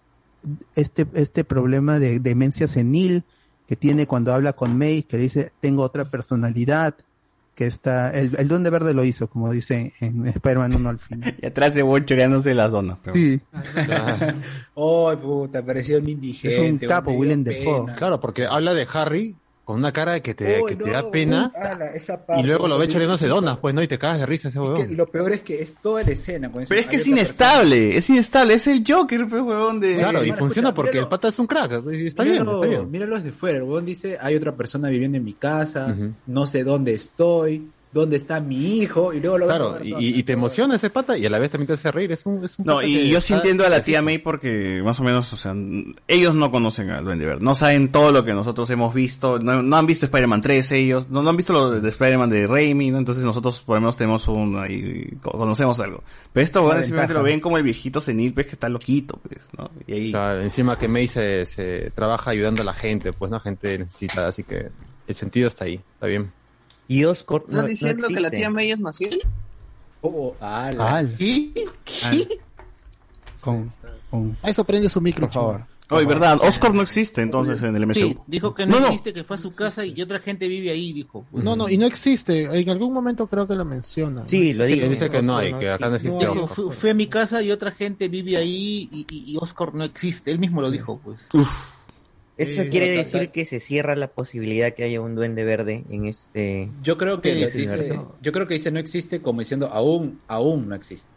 este, 0.76 1.06
este 1.14 1.44
problema 1.44 2.00
de 2.00 2.20
demencia 2.20 2.68
senil 2.68 3.24
que 3.68 3.76
tiene 3.76 4.08
cuando 4.08 4.34
habla 4.34 4.54
con 4.54 4.78
May, 4.78 5.04
que 5.04 5.18
dice, 5.18 5.52
tengo 5.60 5.84
otra 5.84 6.06
personalidad, 6.06 6.96
que 7.54 7.66
está, 7.66 8.12
el, 8.12 8.36
el 8.38 8.48
Duende 8.48 8.70
Verde 8.70 8.94
lo 8.94 9.04
hizo, 9.04 9.28
como 9.28 9.52
dice 9.52 9.92
en 10.00 10.26
Spider-Man 10.28 10.76
1 10.76 10.90
al 10.90 11.00
final. 11.00 11.36
Y 11.42 11.46
atrás 11.46 11.74
de 11.74 11.82
Boy 11.82 12.06
choreándose 12.06 12.54
las 12.54 12.72
donas. 12.72 12.98
pero- 13.04 13.16
Sí. 13.16 13.42
Oh, 14.76 15.12
puta, 15.18 15.66
pareció 15.66 15.98
un 15.98 16.08
indigente. 16.10 16.56
Es 16.66 16.72
un 16.72 16.78
capo, 16.78 17.20
pena. 17.20 17.36
Dafoe. 17.44 17.96
Claro, 17.96 18.20
porque 18.20 18.46
habla 18.46 18.74
de 18.74 18.88
Harry 18.94 19.36
con 19.68 19.76
una 19.76 19.92
cara 19.92 20.14
de 20.14 20.22
que 20.22 20.34
te, 20.34 20.62
Oh, 20.62 20.66
que 20.66 20.78
te 20.78 20.90
da 20.90 21.12
pena 21.12 21.52
ala, 21.54 21.92
y 22.40 22.44
luego 22.44 22.70
lo 22.70 22.78
ve 22.78 22.88
choreándose 22.88 23.28
donas, 23.28 23.58
pues, 23.58 23.76
¿no? 23.76 23.84
Y 23.84 23.88
te 23.90 24.00
cagas 24.00 24.20
de 24.20 24.26
risa 24.26 24.48
ese 24.48 24.60
Que 24.60 24.64
huevón. 24.64 24.96
lo 24.96 25.06
peor 25.08 25.34
es 25.34 25.42
que 25.42 25.62
es 25.62 25.76
toda 25.82 26.04
la 26.04 26.12
escena. 26.12 26.50
con 26.50 26.62
eso. 26.64 26.70
Pero 26.70 26.80
es 26.80 26.88
que 26.88 26.96
es 26.96 27.06
inestable, 27.06 27.98
es 27.98 28.10
inestable, 28.10 28.54
es 28.54 28.66
el 28.68 28.82
Joker, 28.88 29.28
pues, 29.28 29.42
huevón, 29.42 29.82
de... 29.82 29.98
Claro, 29.98 30.24
y 30.24 30.32
funciona 30.32 30.70
escucha, 30.70 30.74
porque 30.74 30.92
míralo. 30.92 31.04
el 31.08 31.10
pata 31.10 31.28
es 31.28 31.38
un 31.40 31.48
crack. 31.48 31.72
Está 31.74 32.24
bien, 32.24 32.48
está 32.48 32.66
bien. 32.66 32.90
Míralo 32.90 33.16
desde 33.18 33.34
fuera. 33.34 33.58
El 33.58 33.64
huevón 33.64 33.86
dice, 33.86 34.18
hay 34.22 34.36
otra 34.38 34.56
persona 34.56 34.88
viviendo 34.88 35.18
en 35.18 35.26
mi 35.26 35.34
casa, 35.34 35.94
no 36.26 36.48
sé 36.48 36.64
dónde 36.64 36.94
estoy, 36.94 37.70
dónde 37.92 38.18
está 38.18 38.40
mi 38.40 38.80
hijo, 38.80 39.14
y 39.14 39.20
luego 39.20 39.38
lo 39.38 39.46
Claro, 39.48 39.78
y, 39.84 39.94
y- 39.98 40.20
y 40.20 40.24
te 40.24 40.34
emociona 40.34 40.76
ese 40.76 40.90
pata 40.90 41.18
y 41.18 41.26
a 41.26 41.30
la 41.30 41.40
vez 41.40 41.50
también 41.50 41.68
te 41.68 41.74
hace 41.74 41.92
reír. 41.92 42.12
Es 42.12 42.26
un, 42.26 42.44
es 42.44 42.60
un 42.60 42.66
No, 42.66 42.82
y 42.84 43.10
yo 43.10 43.22
sí 43.22 43.34
entiendo 43.34 43.66
a 43.66 43.70
la 43.70 43.82
tía 43.82 44.02
May 44.02 44.18
porque 44.20 44.82
más 44.84 45.00
o 45.00 45.04
menos, 45.04 45.32
o 45.34 45.38
sea, 45.38 45.56
ellos 46.08 46.36
no 46.36 46.52
conocen 46.52 46.90
al 46.92 47.04
Duende 47.06 47.26
Verde, 47.26 47.44
no 47.44 47.56
saben 47.56 47.92
todo 47.92 48.12
lo 48.12 48.24
que 48.26 48.34
nosotros 48.34 48.70
hemos 48.70 48.94
visto, 48.94 49.40
no, 49.40 49.62
no 49.64 49.78
han 49.78 49.86
visto 49.88 50.06
Spider-Man 50.06 50.42
3 50.42 50.72
ellos, 50.74 51.10
no, 51.10 51.24
no 51.24 51.30
han 51.30 51.38
visto 51.38 51.54
lo 51.54 51.72
de, 51.72 51.82
de 51.82 51.90
Spider-Man 51.90 52.30
de 52.30 52.46
Raimi, 52.46 52.92
¿no? 52.92 52.98
Entonces 52.98 53.24
nosotros 53.24 53.62
por 53.62 53.76
lo 53.78 53.82
menos 53.82 53.98
tenemos 53.98 54.28
un, 54.28 54.58
ahí, 54.58 55.08
co- 55.22 55.32
conocemos 55.32 55.80
algo. 55.80 56.04
Pero 56.34 56.44
esto, 56.44 56.62
bueno, 56.64 56.84
simplemente 56.84 57.14
lo 57.14 57.24
ven 57.24 57.40
como 57.40 57.58
el 57.58 57.64
viejito 57.64 58.00
senil, 58.02 58.34
pues 58.34 58.48
que 58.48 58.54
está 58.54 58.70
loquito, 58.70 59.20
pues, 59.28 59.48
¿no? 59.58 59.72
Y 59.88 59.94
ahí... 59.94 60.12
Claro, 60.12 60.42
encima 60.42 60.78
que 60.78 60.88
May 60.88 61.08
se, 61.08 61.46
se 61.46 61.92
trabaja 61.96 62.32
ayudando 62.32 62.62
a 62.62 62.66
la 62.66 62.74
gente, 62.74 63.14
pues, 63.14 63.32
¿no? 63.32 63.40
Gente 63.40 63.80
necesitada, 63.80 64.28
así 64.28 64.44
que 64.44 64.68
el 65.08 65.16
sentido 65.16 65.48
está 65.48 65.66
ahí, 65.66 65.80
está 65.94 66.06
bien. 66.08 66.32
Y 66.88 67.04
Oscar 67.04 67.42
¿Estás 67.46 67.66
diciendo 67.68 68.08
que 68.08 68.20
la 68.20 68.30
tía 68.32 68.50
May 68.50 68.72
es 68.72 68.80
Maciel? 68.80 69.20
Oh, 70.02 70.36
ala. 70.40 70.98
Al. 70.98 71.16
¿Qué? 71.18 71.68
Con, 73.42 73.70
con- 74.10 74.38
eso 74.44 74.64
prende 74.64 74.90
su 74.90 75.02
micro, 75.02 75.28
Por 75.28 75.34
favor. 75.34 75.66
Oye, 75.90 76.06
verdad, 76.06 76.38
Oscar 76.42 76.74
no 76.74 76.82
existe 76.82 77.22
entonces 77.22 77.64
en 77.64 77.74
el 77.74 77.88
MCU. 77.88 77.94
Sí, 77.94 78.18
dijo 78.28 78.54
que 78.54 78.66
no, 78.66 78.74
No, 78.74 78.80
no. 78.82 78.86
existe, 78.88 79.14
que 79.14 79.24
fue 79.24 79.38
a 79.38 79.40
su 79.40 79.52
casa 79.56 79.86
y 79.86 80.02
otra 80.02 80.20
gente 80.20 80.48
vive 80.50 80.70
ahí, 80.70 80.92
dijo. 80.92 81.26
No, 81.32 81.56
no, 81.56 81.70
y 81.70 81.78
no 81.78 81.86
existe. 81.86 82.44
En 82.60 82.70
algún 82.70 82.92
momento 82.92 83.26
creo 83.28 83.48
que 83.48 83.56
lo 83.56 83.64
menciona. 83.64 84.24
Sí, 84.28 84.52
dice 84.52 85.10
que 85.10 85.22
no 85.22 85.38
hay, 85.38 85.54
que 85.54 85.72
acá 85.72 85.88
no 85.88 85.96
existe 85.96 86.18
Dijo, 86.20 86.44
Oscar. 86.44 86.50
fue, 86.66 86.74
fue 86.76 86.90
a 86.90 86.94
mi 86.94 87.08
casa 87.08 87.42
y 87.42 87.52
otra 87.52 87.72
gente 87.72 88.10
vive 88.10 88.36
ahí 88.36 88.90
y, 88.92 89.06
y- 89.10 89.32
y 89.34 89.38
Oscar 89.38 89.74
no 89.74 89.86
existe. 89.86 90.30
Él 90.32 90.40
mismo 90.40 90.62
lo 90.62 90.70
dijo, 90.70 91.00
pues. 91.02 91.26
Esto 92.38 92.62
Eh, 92.62 92.70
quiere 92.70 92.92
decir 92.92 93.32
que 93.32 93.46
se 93.46 93.60
cierra 93.60 93.96
la 93.96 94.08
posibilidad 94.12 94.74
que 94.74 94.84
haya 94.84 95.02
un 95.02 95.16
duende 95.16 95.44
verde 95.44 95.84
en 95.90 96.06
este. 96.06 96.70
Yo 96.84 96.98
creo 96.98 97.20
que 97.20 97.44
este 97.44 97.58
dice, 97.58 98.00
yo 98.22 98.32
creo 98.32 98.46
que 98.48 98.54
dice 98.54 98.70
no 98.72 98.80
existe 98.80 99.22
como 99.22 99.40
diciendo 99.40 99.68
aún, 99.74 100.20
aún 100.28 100.70
no 100.70 100.76
existe. 100.76 101.10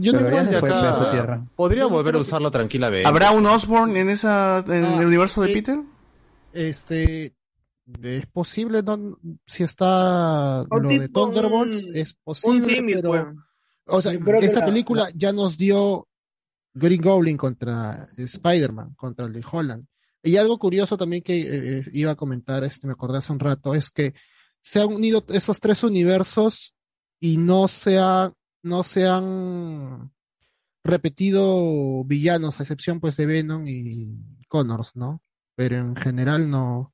yo 0.00 0.12
no 0.12 0.18
Pero 0.18 0.46
su 0.46 1.10
tierra. 1.12 1.44
Podría 1.54 1.86
volver 1.86 2.16
a 2.16 2.18
usarlo 2.18 2.50
tranquilamente. 2.50 3.06
¿Habrá 3.08 3.30
un 3.30 3.46
Osborn 3.46 3.96
en 3.96 4.10
esa, 4.10 4.64
en 4.66 4.84
Ah, 4.84 5.00
el 5.00 5.06
universo 5.06 5.42
de 5.42 5.50
eh, 5.50 5.54
Peter? 5.54 5.78
Este. 6.52 7.34
Es 8.02 8.26
posible, 8.26 8.82
no, 8.82 9.18
si 9.44 9.62
está 9.62 10.64
lo 10.70 10.88
de 10.88 11.00
tipo, 11.00 11.26
Thunderbolts, 11.26 11.86
es 11.92 12.14
posible, 12.14 12.56
un 12.56 12.62
símil, 12.62 12.94
pero... 13.02 13.08
pues. 13.10 13.24
O 13.86 14.00
sea, 14.00 14.18
creo 14.18 14.40
que 14.40 14.46
esta 14.46 14.60
la- 14.60 14.66
película 14.66 15.08
ya 15.14 15.32
nos 15.32 15.58
dio 15.58 16.08
Green 16.72 17.02
Goblin 17.02 17.36
contra 17.36 18.08
Spider-Man, 18.16 18.94
contra 18.96 19.26
el 19.26 19.34
de 19.34 19.44
Holland. 19.52 19.84
Y 20.24 20.36
algo 20.38 20.58
curioso 20.58 20.96
también 20.96 21.22
que 21.22 21.78
eh, 21.80 21.84
iba 21.92 22.10
a 22.12 22.16
comentar, 22.16 22.64
este, 22.64 22.86
me 22.86 22.94
acordé 22.94 23.18
hace 23.18 23.30
un 23.32 23.38
rato, 23.38 23.74
es 23.74 23.90
que 23.90 24.14
se 24.62 24.80
han 24.80 24.92
unido 24.92 25.22
esos 25.28 25.60
tres 25.60 25.82
universos 25.84 26.74
y 27.20 27.36
no 27.36 27.68
se, 27.68 27.98
ha- 27.98 28.32
no 28.62 28.82
se 28.84 29.06
han 29.06 30.10
repetido 30.82 32.04
villanos, 32.04 32.58
a 32.58 32.62
excepción 32.62 33.00
pues 33.00 33.16
de 33.16 33.26
Venom 33.26 33.66
y 33.66 34.16
Connors, 34.48 34.96
¿no? 34.96 35.22
Pero 35.56 35.76
en 35.78 35.96
general 35.96 36.50
no. 36.50 36.92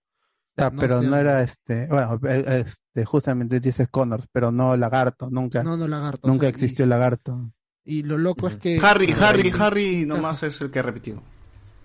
Ah, 0.57 0.71
no 0.73 0.81
pero 0.81 1.01
no 1.03 1.15
han- 1.15 1.21
era 1.21 1.43
este, 1.43 1.87
bueno, 1.87 2.21
eh, 2.29 2.65
este, 2.67 3.05
justamente 3.05 3.61
dices 3.61 3.89
Connors, 3.91 4.27
pero 4.33 4.53
no 4.53 4.77
Lagarto, 4.77 5.31
nunca. 5.31 5.63
No, 5.63 5.77
no 5.77 5.89
Lagarto, 5.89 6.27
o 6.27 6.31
Nunca 6.31 6.43
sea, 6.43 6.51
existió 6.51 6.87
Lagarto. 6.87 7.53
Y 7.85 8.03
lo 8.03 8.19
loco 8.19 8.47
es 8.49 8.57
que. 8.57 8.79
Harry, 8.83 9.13
Harry, 9.19 9.51
Harry 9.59 10.05
nomás 10.07 10.43
es 10.43 10.61
el 10.61 10.71
que 10.71 10.83
repitió. 10.83 11.23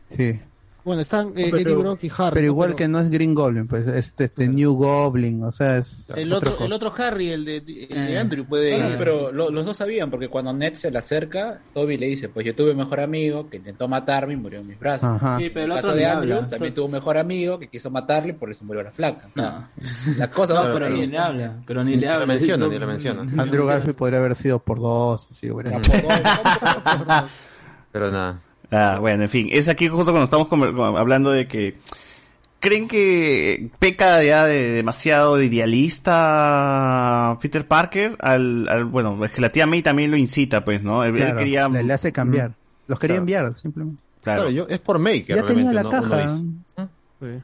Sí. 0.10 0.40
Bueno, 0.86 1.02
están 1.02 1.30
eh, 1.36 1.48
Pero- 1.52 1.58
Eddie 1.58 1.76
Brock 1.76 2.04
y 2.04 2.12
Harry. 2.16 2.34
Pero 2.36 2.46
¿no? 2.46 2.52
igual 2.54 2.76
que 2.76 2.88
no 2.88 3.00
es 3.00 3.10
Green 3.10 3.34
Goblin, 3.34 3.68
pues 3.68 3.88
es 3.88 4.20
este 4.20 4.48
New 4.48 4.76
Goblin, 4.76 5.44
o 5.44 5.52
sea, 5.52 5.78
es 5.78 6.12
El 6.12 6.32
otro, 6.32 6.56
el 6.64 6.72
otro 6.72 6.94
Harry, 6.96 7.32
el 7.32 7.44
de, 7.44 7.58
el 7.58 7.66
de 7.66 7.88
Eh. 8.14 8.18
Andrew, 8.20 8.46
puede. 8.46 8.76
Claro, 8.78 8.96
pero 9.00 9.32
lo- 9.32 9.50
los 9.50 9.66
dos 9.66 9.76
sabían, 9.78 10.12
porque 10.12 10.28
cuando 10.30 10.54
Ned 10.54 10.76
se 10.76 10.92
le 10.92 11.00
acerca, 11.00 11.60
Toby 11.74 11.98
le 11.98 12.06
dice, 12.06 12.30
pues 12.30 12.46
yo 12.46 12.54
tuve 12.54 12.72
un 12.72 12.78
mejor 12.78 13.00
amigo 13.00 13.50
que 13.50 13.58
intentó 13.58 13.88
matarme 13.88 14.34
y 14.34 14.38
murió 14.38 14.60
en 14.60 14.68
mis 14.68 14.80
brazos. 14.80 15.04
Ajá. 15.10 15.38
Sí, 15.40 15.46
Sí, 15.46 15.50
pero 15.50 15.54
pero 15.54 15.66
el 15.66 15.70
caso 15.82 15.88
otro 15.88 15.98
de 16.00 16.06
Andrew 16.06 16.36
habla. 16.38 16.50
también 16.50 16.72
So- 16.72 16.76
tuvo 16.76 16.86
un 16.86 16.92
mejor 16.92 17.18
amigo 17.18 17.58
que 17.60 17.68
quiso 17.68 17.90
matarle 17.90 18.30
y 18.30 18.34
por 18.34 18.52
eso 18.52 18.64
murió 18.64 18.84
la 18.84 18.92
flaca. 18.92 19.28
O 19.28 19.34
sea, 19.34 19.70
La 20.20 20.30
cosa 20.30 20.54
No, 20.54 20.60
va 20.60 20.66
por 20.72 20.74
pero 20.82 20.86
ahí. 20.94 21.00
ni 21.02 21.08
le 21.08 21.18
habla, 21.18 21.64
pero 21.66 21.84
ni 21.84 21.96
le 21.96 22.06
lo 22.06 22.14
habla. 22.14 22.26
menciona, 22.28 22.66
No- 22.66 22.72
ni 22.72 22.78
lo 22.78 22.86
menciona. 22.86 23.22
Andrew 23.42 23.66
Garfield 23.66 23.96
podría 23.96 24.20
haber 24.20 24.36
sido 24.36 24.60
por 24.60 24.80
dos, 24.80 25.28
si 25.32 25.50
hubiera 25.50 25.82
Pero 27.92 28.12
nada. 28.12 28.40
Ah, 28.72 28.98
bueno, 29.00 29.24
en 29.24 29.30
fin, 29.30 29.48
es 29.52 29.68
aquí 29.68 29.88
justo 29.88 30.12
cuando 30.12 30.24
estamos 30.26 30.48
hablando 30.98 31.32
de 31.32 31.48
que 31.48 31.78
creen 32.60 32.88
que 32.88 33.70
peca 33.80 34.24
ya 34.24 34.46
de 34.46 34.72
demasiado 34.72 35.40
idealista 36.30 37.38
Peter 37.42 37.66
Parker 37.68 38.16
al, 38.20 38.68
al- 38.70 38.86
bueno, 38.86 39.24
es 39.26 39.32
que 39.32 39.42
la 39.42 39.50
tía 39.50 39.66
May 39.68 39.82
también 39.82 40.12
lo 40.12 40.18
incita, 40.18 40.64
pues, 40.66 40.82
¿no? 40.84 41.04
Él, 41.04 41.16
Claro, 41.16 41.38
quería 41.38 41.68
le, 41.70 41.84
le 41.84 41.94
hace 41.94 42.12
cambiar. 42.12 42.50
Mm. 42.50 42.54
Los 42.88 43.00
quería 43.00 43.16
Claro. 43.16 43.22
enviar, 43.22 43.56
simplemente. 43.56 44.02
Claro. 44.24 44.42
Claro, 44.44 44.52
yo, 44.56 44.68
es 44.68 44.80
por 44.80 44.98
May 45.00 45.22
que 45.24 45.36
Ya 45.36 45.44
tenía 45.46 45.72
la 45.72 45.84
no- 45.84 45.90
caja. 45.90 46.18
dice. 46.28 47.42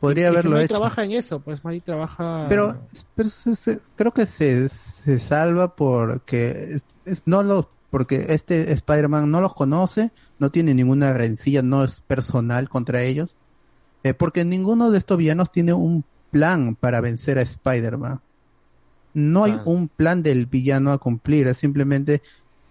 Podría 0.00 0.24
Y- 0.24 0.28
y 0.28 0.30
que 0.32 0.36
haberlo 0.38 0.50
May 0.56 0.64
hecho. 0.64 0.74
trabaja 0.74 1.04
en 1.04 1.12
eso, 1.12 1.40
pues 1.40 1.64
May 1.64 1.80
trabaja. 1.80 2.46
Pero, 2.48 2.76
pero 3.14 3.28
se- 3.28 3.54
se- 3.56 3.80
creo 3.96 4.12
que 4.12 4.26
se, 4.26 4.68
se 4.68 5.18
salva 5.18 5.74
porque 5.76 6.48
es- 6.74 6.84
es- 7.04 7.22
no 7.24 7.42
lo 7.42 7.68
porque 7.90 8.24
este 8.30 8.72
Spider-Man 8.72 9.30
no 9.30 9.42
los 9.42 9.52
conoce, 9.54 10.12
no 10.42 10.50
tiene 10.50 10.74
ninguna 10.74 11.12
rencilla, 11.14 11.62
no 11.62 11.84
es 11.84 12.00
personal 12.02 12.68
contra 12.68 13.02
ellos, 13.02 13.36
eh, 14.02 14.12
porque 14.12 14.44
ninguno 14.44 14.90
de 14.90 14.98
estos 14.98 15.16
villanos 15.16 15.50
tiene 15.52 15.72
un 15.72 16.04
plan 16.30 16.74
para 16.74 17.00
vencer 17.00 17.38
a 17.38 17.42
Spider-Man. 17.42 18.20
No 19.14 19.44
hay 19.44 19.52
Ah. 19.52 19.62
un 19.66 19.88
plan 19.88 20.22
del 20.22 20.46
villano 20.46 20.90
a 20.92 20.98
cumplir, 20.98 21.46
es 21.46 21.56
simplemente 21.58 22.20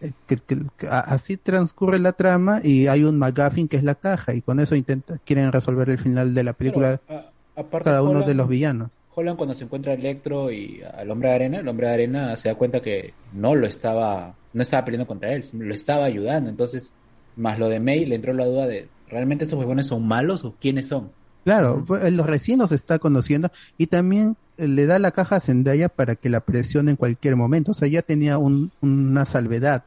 eh, 0.03 0.13
que, 0.25 0.37
que- 0.37 0.65
que 0.77 0.87
a- 0.87 0.99
así 1.01 1.37
transcurre 1.37 1.99
la 1.99 2.13
trama 2.13 2.59
y 2.63 2.87
hay 2.87 3.03
un 3.03 3.19
McGuffin 3.19 3.67
que 3.67 3.77
es 3.77 3.83
la 3.83 3.93
caja 3.93 4.33
y 4.33 4.41
con 4.41 4.59
eso 4.59 4.75
intenta, 4.75 5.19
quieren 5.19 5.51
resolver 5.51 5.87
el 5.91 5.99
final 5.99 6.33
de 6.33 6.43
la 6.43 6.53
película 6.53 6.99
Pero, 7.07 7.19
a- 7.19 7.31
aparte, 7.61 7.83
cada 7.85 8.01
uno 8.01 8.13
Holland- 8.13 8.25
de 8.27 8.33
los 8.33 8.47
villanos. 8.47 8.89
Holland 9.13 9.37
cuando 9.37 9.53
se 9.53 9.65
encuentra 9.65 9.91
a 9.91 9.95
Electro 9.95 10.51
y 10.51 10.81
al 10.81 11.11
hombre 11.11 11.29
de 11.29 11.35
arena, 11.35 11.59
el 11.59 11.67
hombre 11.67 11.85
de 11.87 11.93
arena 11.93 12.35
se 12.35 12.49
da 12.49 12.55
cuenta 12.55 12.81
que 12.81 13.13
no 13.33 13.53
lo 13.53 13.67
estaba, 13.67 14.33
no 14.53 14.63
estaba 14.63 14.83
peleando 14.85 15.05
contra 15.05 15.33
él, 15.33 15.45
lo 15.53 15.73
estaba 15.75 16.05
ayudando. 16.05 16.49
Entonces, 16.49 16.93
más 17.35 17.59
lo 17.59 17.69
de 17.69 17.79
May 17.79 18.05
le 18.05 18.15
entró 18.15 18.33
la 18.33 18.45
duda 18.45 18.67
de, 18.67 18.89
¿realmente 19.09 19.45
esos 19.45 19.57
huevones 19.59 19.87
son 19.87 20.07
malos 20.07 20.43
o 20.43 20.55
quiénes 20.59 20.87
son? 20.87 21.11
Claro, 21.43 21.83
pues, 21.87 22.03
él 22.05 22.17
recién 22.23 22.59
los 22.59 22.71
está 22.71 22.99
conociendo 22.99 23.49
y 23.77 23.87
también 23.87 24.37
le 24.57 24.85
da 24.85 24.99
la 24.99 25.11
caja 25.11 25.37
a 25.37 25.39
Zendaya 25.39 25.89
para 25.89 26.15
que 26.15 26.29
la 26.29 26.41
presione 26.41 26.91
en 26.91 26.97
cualquier 26.97 27.35
momento. 27.35 27.71
O 27.71 27.73
sea, 27.73 27.87
ya 27.87 28.03
tenía 28.03 28.37
un- 28.37 28.71
una 28.81 29.25
salvedad. 29.25 29.83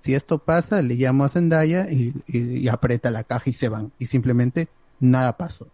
Si 0.00 0.14
esto 0.14 0.38
pasa, 0.38 0.80
le 0.82 0.94
llamo 0.94 1.24
a 1.24 1.28
Zendaya 1.28 1.90
y, 1.90 2.14
y- 2.26 2.58
y 2.58 2.68
aprieta 2.68 3.10
la 3.10 3.24
caja 3.24 3.50
y 3.50 3.52
se 3.52 3.68
van. 3.68 3.92
Y 3.98 4.06
simplemente 4.06 4.68
nada 5.00 5.36
pasó. 5.36 5.66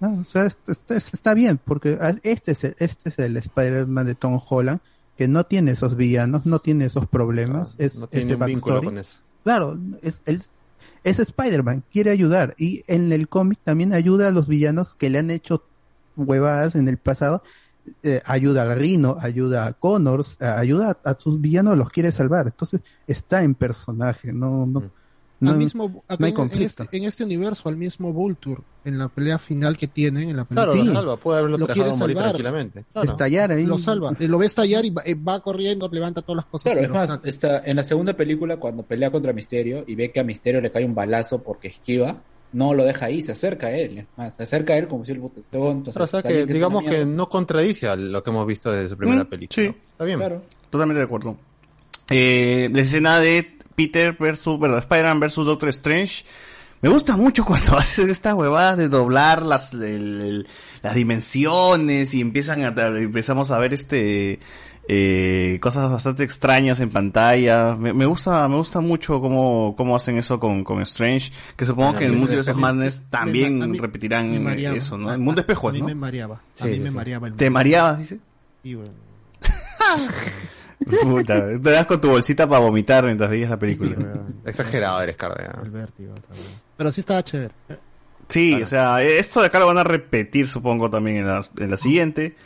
No, 0.00 0.20
o 0.20 0.24
sea, 0.24 0.46
esto- 0.46 0.72
esto- 0.72 0.94
esto 0.94 1.10
está 1.14 1.34
bien, 1.34 1.58
porque 1.62 1.98
este 2.22 2.52
es 2.52 2.64
el, 2.64 2.74
este 2.78 3.10
es 3.10 3.18
el 3.18 3.36
Spider-Man 3.36 4.06
de 4.06 4.14
Tom 4.14 4.40
Holland, 4.48 4.80
que 5.16 5.28
no 5.28 5.44
tiene 5.44 5.72
esos 5.72 5.96
villanos, 5.96 6.46
no 6.46 6.58
tiene 6.60 6.86
esos 6.86 7.06
problemas, 7.06 7.74
es 7.78 8.00
no 8.00 8.06
tiene 8.06 8.24
ese 8.26 8.34
un 8.36 8.46
vínculo 8.46 8.74
backstory. 8.76 8.86
con 8.86 8.98
eso. 8.98 9.18
Claro, 9.44 9.78
es, 10.02 10.20
él- 10.26 10.42
es 11.04 11.18
Spider-Man, 11.18 11.84
quiere 11.92 12.10
ayudar. 12.10 12.54
Y 12.58 12.82
en 12.86 13.12
el 13.12 13.28
cómic 13.28 13.58
también 13.64 13.92
ayuda 13.92 14.28
a 14.28 14.30
los 14.32 14.48
villanos 14.48 14.94
que 14.94 15.10
le 15.10 15.18
han 15.18 15.30
hecho 15.30 15.64
huevadas 16.16 16.74
en 16.74 16.88
el 16.88 16.98
pasado. 16.98 17.42
Eh, 18.02 18.20
ayuda 18.26 18.62
al 18.62 18.78
Rino, 18.78 19.16
ayuda 19.20 19.66
a 19.66 19.72
Connors, 19.72 20.36
eh, 20.40 20.44
ayuda 20.44 20.98
a, 21.04 21.10
a 21.10 21.18
sus 21.18 21.40
villanos, 21.40 21.76
los 21.78 21.90
quiere 21.90 22.12
salvar. 22.12 22.46
Entonces 22.46 22.80
está 23.06 23.42
en 23.42 23.54
personaje, 23.54 24.32
no, 24.32 24.66
no, 24.66 24.90
no, 25.40 25.50
al 25.52 25.58
mismo, 25.58 25.88
no 25.88 26.02
hay 26.24 26.28
en- 26.30 26.34
conflicto. 26.34 26.82
En 26.82 26.86
este, 26.86 26.96
en 26.98 27.04
este 27.04 27.24
universo, 27.24 27.68
al 27.68 27.76
mismo 27.76 28.12
Vulture, 28.12 28.60
en 28.84 28.98
la 28.98 29.08
pelea 29.08 29.38
final 29.38 29.76
que 29.76 29.88
tienen, 29.88 30.30
en 30.30 30.36
la 30.36 30.44
pelea 30.44 30.64
Claro, 30.64 30.74
lo 30.74 30.80
final, 30.80 30.94
salva, 30.94 31.16
puede 31.16 31.38
haberlo 31.38 31.58
lo 31.58 31.66
dejado 31.66 31.96
morir 31.96 32.16
tranquilamente. 32.16 32.84
Claro. 32.92 33.08
Estallar 33.10 33.50
ahí. 33.52 33.66
Lo 33.66 33.78
salva, 33.78 34.12
eh, 34.20 34.28
lo 34.28 34.38
ve 34.38 34.46
estallar 34.46 34.84
y 34.84 34.90
va, 34.90 35.02
eh, 35.04 35.14
va 35.14 35.40
corriendo, 35.40 35.88
levanta 35.90 36.22
todas 36.22 36.36
las 36.36 36.46
cosas. 36.46 36.72
Claro, 36.72 36.80
es 36.82 36.88
lo 36.88 36.94
más, 36.94 37.20
está, 37.24 37.58
en 37.64 37.76
la 37.76 37.84
segunda 37.84 38.12
película, 38.14 38.58
cuando 38.58 38.82
pelea 38.82 39.10
contra 39.10 39.32
Misterio 39.32 39.84
y 39.86 39.94
ve 39.94 40.12
que 40.12 40.20
a 40.20 40.24
Misterio 40.24 40.60
le 40.60 40.70
cae 40.70 40.84
un 40.84 40.94
balazo 40.94 41.42
porque 41.42 41.68
esquiva, 41.68 42.22
no 42.52 42.74
lo 42.74 42.84
deja 42.84 43.06
ahí, 43.06 43.22
se 43.22 43.32
acerca 43.32 43.68
a 43.68 43.70
él. 43.70 44.06
más, 44.16 44.34
se 44.36 44.42
acerca 44.42 44.72
a 44.74 44.76
él 44.78 44.88
como 44.88 45.04
si 45.04 45.12
él 45.12 45.20
fuese 45.20 45.40
tonto. 45.50 45.92
Pero, 45.92 46.04
o 46.04 46.08
sea, 46.08 46.22
que 46.22 46.44
digamos 46.46 46.82
que 46.82 47.06
no 47.06 47.28
contradice 47.28 47.86
a 47.88 47.96
lo 47.96 48.22
que 48.22 48.30
hemos 48.30 48.46
visto 48.46 48.70
desde 48.72 48.88
su 48.90 48.96
primera 48.96 49.24
Mm, 49.24 49.28
película. 49.28 49.54
sí. 49.54 49.74
Está 49.92 50.04
bien. 50.04 50.18
Totalmente 50.68 50.98
de 50.98 51.04
acuerdo. 51.04 51.36
Eh, 52.08 52.68
la 52.72 52.80
escena 52.80 53.20
de 53.20 53.56
Peter 53.80 54.14
versus, 54.18 54.58
bueno, 54.58 54.76
Spider-Man 54.78 55.20
versus 55.20 55.46
Doctor 55.46 55.68
Strange. 55.70 56.24
Me 56.82 56.88
gusta 56.90 57.16
mucho 57.16 57.44
cuando 57.46 57.76
haces 57.78 58.08
estas 58.10 58.34
huevadas 58.34 58.76
de 58.76 58.88
doblar 58.88 59.42
las, 59.42 59.72
el- 59.74 59.82
el- 59.82 60.48
las 60.82 60.94
dimensiones 60.94 62.12
y 62.14 62.20
empiezan 62.20 62.62
a, 62.64 62.74
empezamos 62.98 63.50
a 63.50 63.58
ver 63.58 63.72
este, 63.74 64.40
eh, 64.88 65.58
cosas 65.62 65.90
bastante 65.90 66.24
extrañas 66.24 66.80
en 66.80 66.90
pantalla. 66.90 67.74
Me, 67.74 67.92
me 67.94 68.04
gusta, 68.06 68.46
me 68.48 68.56
gusta 68.56 68.80
mucho 68.80 69.20
cómo, 69.20 69.74
cómo 69.76 69.96
hacen 69.96 70.18
eso 70.18 70.38
con, 70.40 70.62
con 70.64 70.80
Strange, 70.82 71.32
que 71.56 71.64
supongo 71.66 71.94
que 71.98 72.04
en 72.06 72.12
of 72.48 72.56
me- 72.56 72.62
Madness 72.62 73.02
también 73.10 73.70
mí- 73.70 73.78
repetirán 73.78 74.32
mareaba. 74.40 74.76
eso, 74.76 74.96
¿no? 74.98 75.12
El 75.12 75.20
mundo 75.20 75.40
espejo, 75.42 75.68
a 75.68 75.72
mí 75.72 75.80
¿no? 75.80 75.86
me 75.86 75.94
mareaba. 75.94 76.40
A 76.60 76.64
mí 76.66 76.74
sí. 76.74 76.80
mareaba 76.90 77.30
¿Te 77.30 77.48
mareabas, 77.50 77.98
dice? 77.98 78.18
Y 78.62 78.74
bueno. 78.74 78.92
Puta, 81.02 81.54
te 81.54 81.70
das 81.70 81.86
con 81.86 82.00
tu 82.00 82.08
bolsita 82.08 82.48
para 82.48 82.60
vomitar 82.60 83.04
mientras 83.04 83.28
veías 83.30 83.50
la 83.50 83.58
película. 83.58 83.96
Exagerado 84.44 85.00
eres, 85.02 85.16
Carde. 85.16 85.46
El 85.62 85.70
vértigo 85.70 86.14
también. 86.14 86.46
Pero 86.76 86.90
sí 86.92 87.00
estaba 87.00 87.22
chévere. 87.22 87.54
Sí, 88.28 88.54
o 88.62 88.66
sea, 88.66 89.02
esto 89.02 89.40
de 89.40 89.46
acá 89.46 89.58
lo 89.58 89.66
van 89.66 89.78
a 89.78 89.84
repetir, 89.84 90.46
supongo, 90.48 90.88
también 90.88 91.18
en 91.18 91.26
la, 91.26 91.42
en 91.58 91.70
la 91.70 91.76
siguiente. 91.76 92.36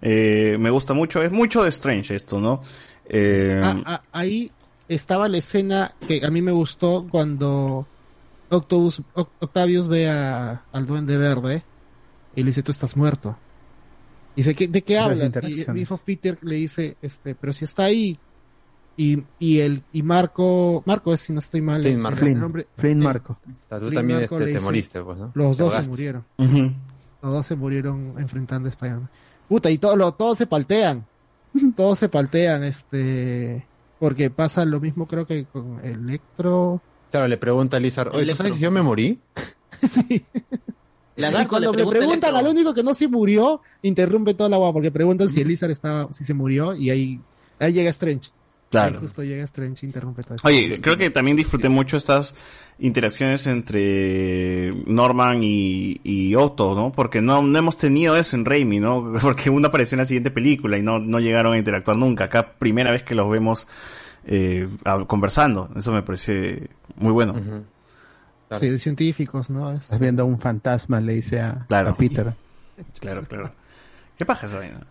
Eh, 0.00 0.56
me 0.58 0.70
gusta 0.70 0.94
mucho, 0.94 1.22
es 1.22 1.30
mucho 1.30 1.62
de 1.62 1.68
Strange 1.68 2.14
esto, 2.16 2.40
¿no? 2.40 2.62
Eh, 3.08 3.60
Ah, 3.62 3.76
ah, 3.84 4.02
ahí 4.12 4.50
estaba 4.88 5.28
la 5.28 5.38
escena 5.38 5.94
que 6.06 6.24
a 6.24 6.30
mí 6.30 6.42
me 6.42 6.52
gustó 6.52 7.06
cuando 7.10 7.86
Octavus, 8.48 9.02
Octavius 9.14 9.88
ve 9.88 10.08
a, 10.08 10.62
al 10.72 10.86
Duende 10.86 11.16
Verde 11.16 11.62
y 12.34 12.40
le 12.42 12.46
dice, 12.46 12.62
tú 12.62 12.72
estás 12.72 12.96
muerto. 12.96 13.36
Y 14.36 14.40
dice, 14.40 14.54
¿qué- 14.54 14.68
¿de 14.68 14.82
qué 14.82 14.94
Las 14.94 15.04
hablas? 15.06 15.18
Y 15.22 15.26
interacciones. 15.26 15.74
mi 15.74 15.80
hijo 15.80 15.96
Peter 15.98 16.38
le 16.42 16.54
dice, 16.56 16.96
este, 17.02 17.34
pero 17.34 17.52
si 17.52 17.64
está 17.64 17.84
ahí. 17.84 18.18
Y, 18.98 19.22
y 19.38 19.58
el, 19.60 19.82
y 19.92 20.02
Marco, 20.02 20.82
Marco 20.86 21.12
es 21.12 21.20
si 21.22 21.32
no 21.32 21.38
estoy 21.40 21.60
mal. 21.62 21.82
Flynn 21.82 21.94
el- 21.96 21.98
Marco. 22.00 22.18
el 22.18 22.24
Flynn, 22.24 22.40
nombre- 22.40 22.66
Flynn 22.76 22.98
sí. 23.00 23.04
Marco. 23.04 23.32
O 23.44 23.68
sea, 23.68 23.78
tú 23.78 23.86
Flynn 23.88 23.94
también 23.94 24.20
Marco 24.20 24.34
este, 24.36 24.44
te 24.46 24.50
dice- 24.52 24.64
moriste, 24.64 25.02
pues, 25.02 25.18
¿no? 25.18 25.32
Los 25.34 25.56
dos 25.58 25.74
se 25.74 25.82
murieron. 25.82 26.24
Los 26.38 27.32
dos 27.32 27.46
se 27.46 27.56
murieron 27.56 28.14
enfrentando 28.18 28.68
a 28.68 28.70
Spider-Man. 28.70 29.10
Puta, 29.48 29.70
y 29.70 29.78
todos, 29.78 29.96
lo- 29.98 30.12
todos 30.12 30.38
se 30.38 30.46
paltean. 30.46 31.04
todos 31.76 31.98
se 31.98 32.08
paltean, 32.08 32.62
este. 32.64 33.66
Porque 33.98 34.28
pasa 34.30 34.64
lo 34.66 34.80
mismo, 34.80 35.06
creo 35.06 35.26
que 35.26 35.44
con 35.46 35.82
Electro. 35.84 36.80
Claro, 37.10 37.28
le 37.28 37.36
pregunta 37.38 37.76
a 37.78 37.80
Lizard, 37.80 38.14
oye, 38.14 38.30
¿tú 38.32 38.36
sabes 38.36 38.54
si 38.54 38.60
yo 38.60 38.70
me 38.70 38.82
morí? 38.82 39.18
y 41.16 41.46
cuando 41.46 41.72
le 41.72 41.86
preguntan 41.86 42.36
al 42.36 42.46
único 42.46 42.74
que 42.74 42.82
no 42.82 42.94
se 42.94 43.08
murió, 43.08 43.60
interrumpe 43.82 44.34
toda 44.34 44.50
la 44.50 44.56
agua 44.56 44.72
porque 44.72 44.90
preguntan 44.90 45.28
si 45.28 45.40
Elizar 45.40 45.70
estaba, 45.70 46.12
si 46.12 46.24
se 46.24 46.34
murió 46.34 46.74
y 46.74 46.90
ahí, 46.90 47.20
ahí 47.58 47.72
llega 47.72 47.90
Strange. 47.90 48.30
Claro. 48.70 48.96
Ahí 48.96 49.00
justo 49.00 49.22
llega 49.22 49.44
Strange 49.44 49.86
e 49.86 49.88
interrumpe 49.88 50.22
todo 50.22 50.34
esto. 50.34 50.48
Oye, 50.48 50.76
creo 50.80 50.98
que 50.98 51.10
también 51.10 51.36
disfruté 51.36 51.68
mucho 51.68 51.96
estas 51.96 52.34
interacciones 52.78 53.46
entre 53.46 54.72
Norman 54.86 55.42
y, 55.42 56.00
y 56.02 56.34
Otto, 56.34 56.74
¿no? 56.74 56.92
Porque 56.92 57.22
no, 57.22 57.40
no 57.42 57.58
hemos 57.58 57.78
tenido 57.78 58.16
eso 58.16 58.36
en 58.36 58.44
Raimi, 58.44 58.80
¿no? 58.80 59.14
Porque 59.22 59.48
uno 59.48 59.68
apareció 59.68 59.94
en 59.94 60.00
la 60.00 60.06
siguiente 60.06 60.30
película 60.30 60.76
y 60.76 60.82
no, 60.82 60.98
no 60.98 61.20
llegaron 61.20 61.54
a 61.54 61.58
interactuar 61.58 61.96
nunca. 61.96 62.24
Acá 62.24 62.54
primera 62.58 62.90
vez 62.90 63.04
que 63.04 63.14
los 63.14 63.30
vemos 63.30 63.68
eh, 64.26 64.68
conversando. 65.06 65.70
Eso 65.76 65.92
me 65.92 66.02
parece 66.02 66.68
muy 66.96 67.12
bueno. 67.12 67.64
Sí, 68.60 68.70
de 68.70 68.78
científicos, 68.78 69.50
¿no? 69.50 69.72
Es- 69.72 69.84
Estás 69.84 69.98
viendo 69.98 70.22
a 70.22 70.26
un 70.26 70.38
fantasma, 70.38 71.00
le 71.00 71.14
dice 71.14 71.40
a, 71.40 71.66
Claro. 71.68 71.90
a 71.90 71.96
Peter. 71.96 72.34
Claro, 73.00 73.24
claro. 73.26 73.52
¿Qué 74.16 74.24
paja 74.24 74.46
esa 74.46 74.56
vaina? 74.58 74.86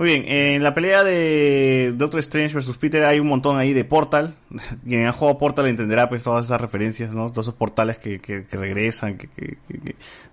Muy 0.00 0.08
bien, 0.08 0.24
en 0.26 0.62
la 0.62 0.72
pelea 0.72 1.04
de 1.04 1.92
Doctor 1.94 2.20
Strange 2.20 2.54
versus 2.54 2.78
Peter 2.78 3.04
hay 3.04 3.20
un 3.20 3.26
montón 3.26 3.58
ahí 3.58 3.74
de 3.74 3.84
Portal. 3.84 4.34
Quien 4.88 5.06
ha 5.06 5.12
jugado 5.12 5.36
Portal 5.36 5.66
entenderá 5.66 6.08
pues 6.08 6.22
todas 6.22 6.46
esas 6.46 6.58
referencias, 6.58 7.12
¿no? 7.12 7.28
Todos 7.28 7.48
esos 7.48 7.54
portales 7.54 7.98
que, 7.98 8.18
que, 8.18 8.46
que 8.46 8.56
regresan, 8.56 9.18
que, 9.18 9.28
que- 9.28 9.58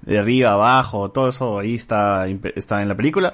de 0.04 0.18
arriba 0.18 0.52
a 0.52 0.54
abajo, 0.54 1.12
todo 1.12 1.28
eso 1.28 1.60
ahí 1.60 1.76
está, 1.76 2.28
está 2.56 2.82
en 2.82 2.88
la 2.88 2.96
película. 2.96 3.34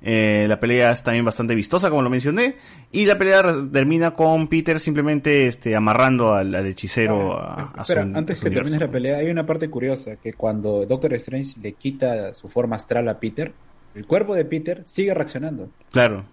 Eh, 0.00 0.46
la 0.48 0.58
pelea 0.58 0.92
es 0.92 1.02
también 1.02 1.26
bastante 1.26 1.54
vistosa, 1.54 1.90
como 1.90 2.00
lo 2.00 2.08
mencioné. 2.08 2.56
Y 2.90 3.04
la 3.04 3.18
pelea 3.18 3.44
termina 3.70 4.12
con 4.12 4.48
Peter 4.48 4.80
simplemente 4.80 5.46
este, 5.46 5.76
amarrando 5.76 6.32
al, 6.32 6.54
al 6.54 6.66
hechicero 6.68 7.34
a, 7.38 7.72
a 7.76 7.84
su 7.84 7.92
Espera, 7.92 8.18
antes 8.18 8.38
su 8.38 8.44
que 8.44 8.48
universo. 8.48 8.70
termines 8.70 8.80
la 8.80 8.90
pelea, 8.90 9.18
hay 9.18 9.28
una 9.28 9.44
parte 9.44 9.68
curiosa, 9.68 10.16
que 10.16 10.32
cuando 10.32 10.86
Doctor 10.86 11.12
Strange 11.12 11.56
le 11.60 11.72
quita 11.74 12.32
su 12.32 12.48
forma 12.48 12.76
astral 12.76 13.06
a 13.10 13.20
Peter, 13.20 13.52
el 13.96 14.06
cuerpo 14.06 14.34
de 14.34 14.44
Peter 14.44 14.82
sigue 14.86 15.12
reaccionando. 15.14 15.68
Claro. 15.90 16.24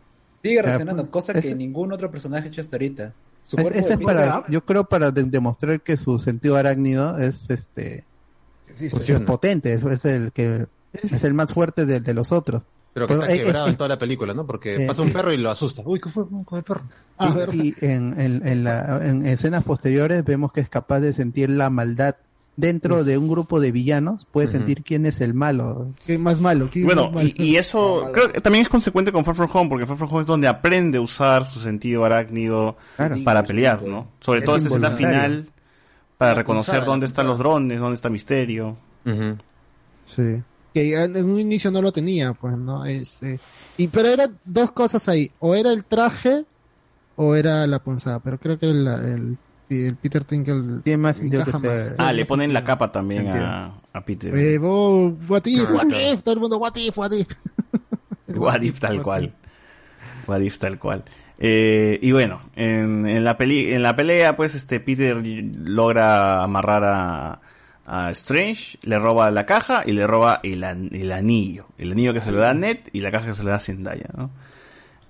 Sigue 0.44 0.62
reaccionando, 0.62 1.10
cosa 1.10 1.34
que 1.34 1.40
ese- 1.40 1.56
ningún 1.56 1.92
otro 1.94 2.12
personaje 2.12 2.48
ha 2.48 2.52
hecho 2.52 2.62
hasta 2.62 2.76
ahorita. 2.76 3.14
Su 3.44 3.56
cuerpo 3.58 3.72
ese 3.80 3.88
de 3.90 3.94
es 3.94 4.00
Peter- 4.00 4.06
para, 4.16 4.46
yo 4.50 4.66
creo 4.66 4.84
para 4.86 5.12
de- 5.12 5.24
demostrar 5.24 5.82
que 5.82 5.98
su 5.98 6.20
sentido 6.20 6.56
arácnido 6.58 7.18
es 7.20 7.50
este 7.50 8.04
es 8.80 9.20
potente, 9.22 9.74
es, 9.74 9.84
es 9.84 10.06
el 10.06 10.32
que 10.32 10.66
es 10.94 11.24
el 11.24 11.34
más 11.34 11.52
fuerte 11.54 11.86
de, 11.86 12.00
de 12.00 12.14
los 12.14 12.32
otros. 12.32 12.64
Pero 12.94 13.08
que 13.08 13.14
Pero, 13.14 13.24
está 13.24 13.34
eh, 13.36 13.44
quebrado 13.44 13.68
eh, 13.68 13.70
en 13.72 13.76
toda 13.78 13.88
la 13.90 13.98
película, 14.00 14.34
¿no? 14.34 14.46
Porque 14.46 14.84
eh, 14.84 14.88
pasa 14.88 15.02
un 15.02 15.08
eh, 15.10 15.12
perro 15.14 15.34
y 15.34 15.38
lo 15.38 15.50
asusta. 15.50 15.82
Uy, 15.86 16.00
¿qué 16.00 16.10
fue 16.10 16.26
con 16.46 16.58
el 16.58 16.64
perro? 16.64 16.84
y, 17.52 17.70
y 17.70 17.76
en, 17.82 18.20
en- 18.20 18.46
en 18.48 18.64
la- 18.64 19.00
en 19.04 19.26
escenas 19.26 19.64
posteriores 19.64 20.24
vemos 20.26 20.52
que 20.52 20.62
es 20.62 20.70
capaz 20.70 21.00
de 21.00 21.14
sentir 21.14 21.50
la 21.50 21.70
maldad 21.70 22.16
dentro 22.56 23.04
de 23.04 23.18
un 23.18 23.28
grupo 23.28 23.60
de 23.60 23.72
villanos, 23.72 24.26
puede 24.32 24.48
Ujú. 24.48 24.58
sentir 24.58 24.84
quién 24.84 25.06
es 25.06 25.22
el 25.22 25.34
malo. 25.34 25.94
¿Quién 26.06 26.22
más 26.22 26.40
malo? 26.40 26.70
¿Quién 26.72 26.86
Bueno, 26.86 27.06
más 27.06 27.14
malo? 27.14 27.30
y, 27.36 27.44
y 27.44 27.56
eso 27.58 28.10
creo 28.14 28.32
que 28.32 28.42
también 28.42 28.64
es 28.64 28.70
consecuente 28.70 29.12
con 29.12 29.26
Far 29.26 29.36
From 29.36 29.50
Home, 29.52 29.70
porque 29.70 29.86
Far 29.88 29.98
From 29.98 30.10
Home 30.12 30.22
es 30.22 30.28
donde 30.28 30.48
aprende 30.48 30.98
a 31.00 31.02
usar 31.02 31.46
su 31.50 31.60
sentido 31.60 32.06
arácnido 32.06 32.78
para 33.24 33.44
pelear, 33.44 33.82
¿no? 33.84 34.08
Sobre 34.20 34.40
Es 34.40 34.46
todo 34.46 34.56
esta 34.58 34.68
escena 34.70 34.92
final, 34.92 35.48
para 36.18 36.36
reconocer 36.36 36.86
dónde 36.86 37.06
están 37.08 37.28
los 37.28 37.40
drones, 37.40 37.80
dónde 37.80 37.96
está 37.96 38.10
Misterio. 38.10 38.78
Sí. 40.06 40.42
Que 40.74 40.96
en 41.04 41.24
un 41.26 41.40
inicio 41.40 41.70
no 41.72 41.82
lo 41.82 41.92
tenía, 41.92 42.34
pues, 42.34 42.58
¿no? 42.58 42.84
Este, 42.86 43.40
y 43.78 43.88
pero 43.90 44.08
eran 44.10 44.40
dos 44.44 44.72
cosas 44.72 45.08
ahí, 45.08 45.32
o 45.40 45.54
era 45.56 45.72
el 45.72 45.86
traje 45.86 46.46
o 47.16 47.36
era 47.36 47.68
la 47.68 47.78
punzada, 47.80 48.20
pero 48.20 48.40
creo 48.40 48.58
que 48.58 48.66
el, 48.72 48.88
el, 48.88 49.38
el 49.70 49.96
Peter 49.96 50.24
Tinkle 50.24 50.82
Tiene 50.84 50.98
más 50.98 51.20
encaja 51.20 51.46
sentido 51.52 51.62
que 51.62 51.68
más. 51.68 51.94
Ah, 51.98 52.14
le 52.14 52.26
ponen 52.26 52.54
la 52.54 52.64
capa 52.64 52.92
también 52.92 53.28
a, 53.30 53.74
a 53.94 54.06
Peter. 54.06 54.36
Eh, 54.36 54.58
vos, 54.58 55.14
what 55.28 55.42
if, 55.46 55.70
what 55.70 55.88
if, 55.92 56.24
todo 56.24 56.34
el 56.36 56.40
mundo, 56.40 56.58
what 56.58 56.76
if, 56.76 56.98
what 56.98 57.12
if. 57.14 57.28
What 58.28 58.62
if 58.64 58.80
tal 58.80 59.02
cual. 59.04 59.34
What 60.28 60.42
if 60.42 60.58
tal 60.58 60.80
cual. 60.80 61.04
Eh, 61.38 62.00
y 62.02 62.12
bueno, 62.14 62.40
en, 62.56 63.06
en 63.08 63.24
la 63.24 63.38
peli 63.38 63.72
en 63.74 63.84
la 63.84 63.96
pelea, 63.96 64.36
pues 64.36 64.56
este 64.56 64.80
Peter 64.80 65.18
logra 65.24 66.42
amarrar 66.44 66.84
a, 66.86 67.42
a 67.86 68.12
Strange, 68.12 68.78
le 68.84 68.98
roba 68.98 69.30
la 69.32 69.46
caja 69.46 69.84
y 69.86 69.92
le 69.92 70.08
roba 70.08 70.40
el, 70.44 70.64
an- 70.64 70.90
el 70.94 71.12
anillo. 71.12 71.68
El 71.78 71.92
anillo 71.92 72.14
que 72.14 72.22
se 72.22 72.32
le 72.32 72.38
da 72.40 72.52
a 72.52 72.54
Ned 72.54 72.78
y 72.94 73.02
la 73.02 73.12
caja 73.12 73.28
que 73.28 73.34
se 73.34 73.44
le 73.44 73.50
da 73.52 73.58
a 73.58 73.60
Zendaya, 73.60 74.08
¿no? 74.18 74.32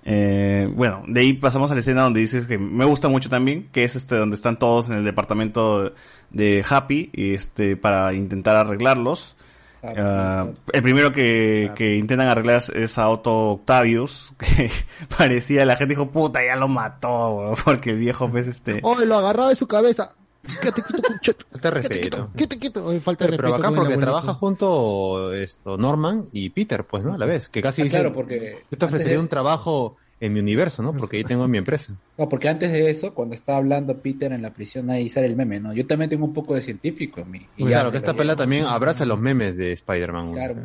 Eh, 0.06 0.68
bueno, 0.74 1.02
de 1.08 1.20
ahí 1.20 1.32
pasamos 1.32 1.70
a 1.70 1.74
la 1.74 1.80
escena 1.80 2.02
donde 2.02 2.20
dices 2.20 2.46
que 2.46 2.58
me 2.58 2.84
gusta 2.84 3.08
mucho 3.08 3.30
también, 3.30 3.68
que 3.72 3.84
es 3.84 3.96
este 3.96 4.16
donde 4.16 4.34
están 4.36 4.58
todos 4.58 4.88
en 4.90 4.96
el 4.98 5.04
departamento 5.04 5.92
de 6.30 6.64
Happy, 6.68 7.10
este, 7.14 7.76
para 7.76 8.12
intentar 8.12 8.54
arreglarlos. 8.56 9.36
Ah, 9.82 10.46
el 10.72 10.82
primero 10.82 11.12
que, 11.12 11.70
que 11.74 11.96
intentan 11.96 12.26
arreglar 12.28 12.62
es- 12.74 12.98
a 12.98 13.08
Otto 13.08 13.50
Octavius, 13.50 14.32
que 14.38 14.70
parecía, 15.16 15.64
la 15.66 15.76
gente 15.76 15.92
dijo, 15.94 16.10
puta, 16.10 16.44
ya 16.44 16.56
lo 16.56 16.68
mató, 16.68 17.30
weón", 17.36 17.54
porque 17.64 17.90
el 17.90 17.98
viejo, 17.98 18.28
pues, 18.30 18.46
este... 18.46 18.80
Oh, 18.82 18.98
lo 18.98 19.16
agarraba 19.16 19.50
de 19.50 19.56
su 19.56 19.66
cabeza. 19.68 20.12
Quédate 20.60 20.82
quieto, 20.82 21.02
concheto. 21.08 21.46
Falta 21.52 21.70
respeto. 21.72 22.30
Quédate 22.36 22.58
quieto. 22.58 22.86
Oye, 22.86 23.00
falta 23.00 23.24
de 23.24 23.30
Pero 23.32 23.42
respeto. 23.42 23.56
acá 23.66 23.68
con 23.68 23.78
el 23.78 23.84
porque 23.92 24.00
trabaja 24.02 24.34
junto 24.34 25.32
esto 25.32 25.76
Norman 25.78 26.24
y 26.32 26.50
Peter, 26.50 26.84
pues, 26.84 27.02
¿no? 27.04 27.14
A 27.14 27.18
la 27.18 27.26
vez. 27.26 27.48
Que 27.48 27.62
casi 27.62 27.82
Ah, 27.82 27.84
dice, 27.84 27.96
claro, 27.96 28.12
porque 28.12 28.64
Yo 28.70 28.78
te 28.78 28.84
ofrecería 28.84 29.14
de- 29.14 29.20
un 29.20 29.28
trabajo 29.28 29.96
en 30.20 30.32
mi 30.32 30.40
universo, 30.40 30.82
¿no? 30.82 30.94
Porque 30.96 31.18
ahí 31.18 31.24
tengo 31.24 31.46
mi 31.48 31.58
empresa. 31.58 31.92
No, 32.16 32.28
porque 32.28 32.48
antes 32.48 32.72
de 32.72 32.88
eso, 32.88 33.12
cuando 33.14 33.34
estaba 33.34 33.58
hablando 33.58 33.98
Peter 33.98 34.32
en 34.32 34.40
la 34.42 34.54
prisión, 34.54 34.88
ahí 34.90 35.10
sale 35.10 35.26
el 35.26 35.36
meme, 35.36 35.60
¿no? 35.60 35.72
Yo 35.74 35.86
también 35.86 36.08
tengo 36.08 36.24
un 36.24 36.32
poco 36.32 36.54
de 36.54 36.62
científico 36.62 37.20
en 37.20 37.30
mí. 37.30 37.46
Y 37.56 37.64
ya 37.64 37.68
claro, 37.70 37.90
que 37.90 37.98
esta 37.98 38.14
pela 38.14 38.34
también 38.36 38.64
abraza 38.64 39.04
los 39.04 39.18
memes 39.20 39.56
de 39.56 39.72
Spider-Man. 39.72 40.32
Claro. 40.32 40.56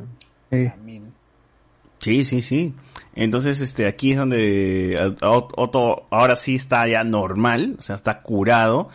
Sí, 1.99 2.24
sí, 2.24 2.41
sí. 2.41 2.74
Entonces, 3.16 3.59
este, 3.59 3.85
aquí 3.88 4.11
es 4.11 4.17
donde 4.17 4.95
Ot- 5.22 5.51
Otto 5.58 6.06
ahora 6.11 6.35
sí 6.38 6.56
está 6.56 6.88
ya 6.88 7.03
normal, 7.03 7.75
o 7.80 7.82
sea, 7.82 7.95
está 7.95 8.19
curado. 8.19 8.88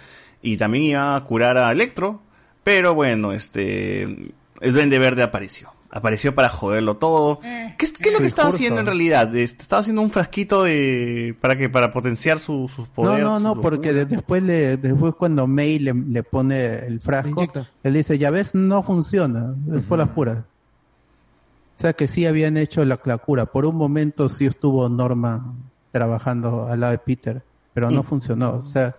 Y 0.46 0.56
también 0.58 0.84
iba 0.84 1.16
a 1.16 1.24
curar 1.24 1.56
a 1.58 1.72
Electro. 1.72 2.20
Pero 2.62 2.94
bueno, 2.94 3.32
este, 3.32 4.02
el 4.02 4.72
Duende 4.72 4.98
Verde 4.98 5.22
apareció. 5.22 5.70
Apareció 5.90 6.34
para 6.34 6.48
joderlo 6.48 6.96
todo. 6.96 7.38
¿Qué, 7.40 7.84
es- 7.86 7.92
qué 7.92 8.08
es 8.08 8.12
lo 8.12 8.18
que 8.20 8.26
estaba 8.26 8.48
haciendo 8.48 8.80
en 8.80 8.86
realidad? 8.86 9.34
Este, 9.36 9.62
estaba 9.62 9.80
haciendo 9.80 10.02
un 10.02 10.10
frasquito 10.10 10.64
de, 10.64 11.36
¿para 11.40 11.56
qué? 11.56 11.68
Para 11.68 11.92
potenciar 11.92 12.38
su- 12.40 12.68
sus 12.68 12.88
No, 12.88 12.94
poderes. 12.94 13.24
no, 13.24 13.38
no, 13.40 13.54
sus 13.54 13.62
porque 13.62 13.92
de- 13.92 14.04
después 14.04 14.42
le, 14.42 14.76
después 14.76 15.14
cuando 15.14 15.46
May 15.46 15.78
le, 15.78 15.94
le 15.94 16.22
pone 16.24 16.74
el 16.86 17.00
frasco, 17.00 17.46
él 17.84 17.94
dice, 17.94 18.18
ya 18.18 18.30
ves, 18.30 18.54
no 18.56 18.82
funciona, 18.82 19.54
es 19.72 19.82
por 19.84 19.98
las 19.98 20.08
puras. 20.08 20.38
O 20.38 21.80
sea 21.80 21.92
que 21.92 22.08
sí 22.08 22.26
habían 22.26 22.56
hecho 22.56 22.84
la, 22.84 23.00
la 23.04 23.18
cura. 23.18 23.46
Por 23.46 23.64
un 23.66 23.76
momento 23.76 24.28
sí 24.28 24.46
estuvo 24.46 24.88
Norma 24.88 25.54
trabajando 25.92 26.66
al 26.68 26.80
lado 26.80 26.92
de 26.92 26.98
Peter, 26.98 27.42
pero 27.72 27.90
no 27.90 28.02
funcionó. 28.02 28.54
O 28.56 28.62
sea, 28.66 28.96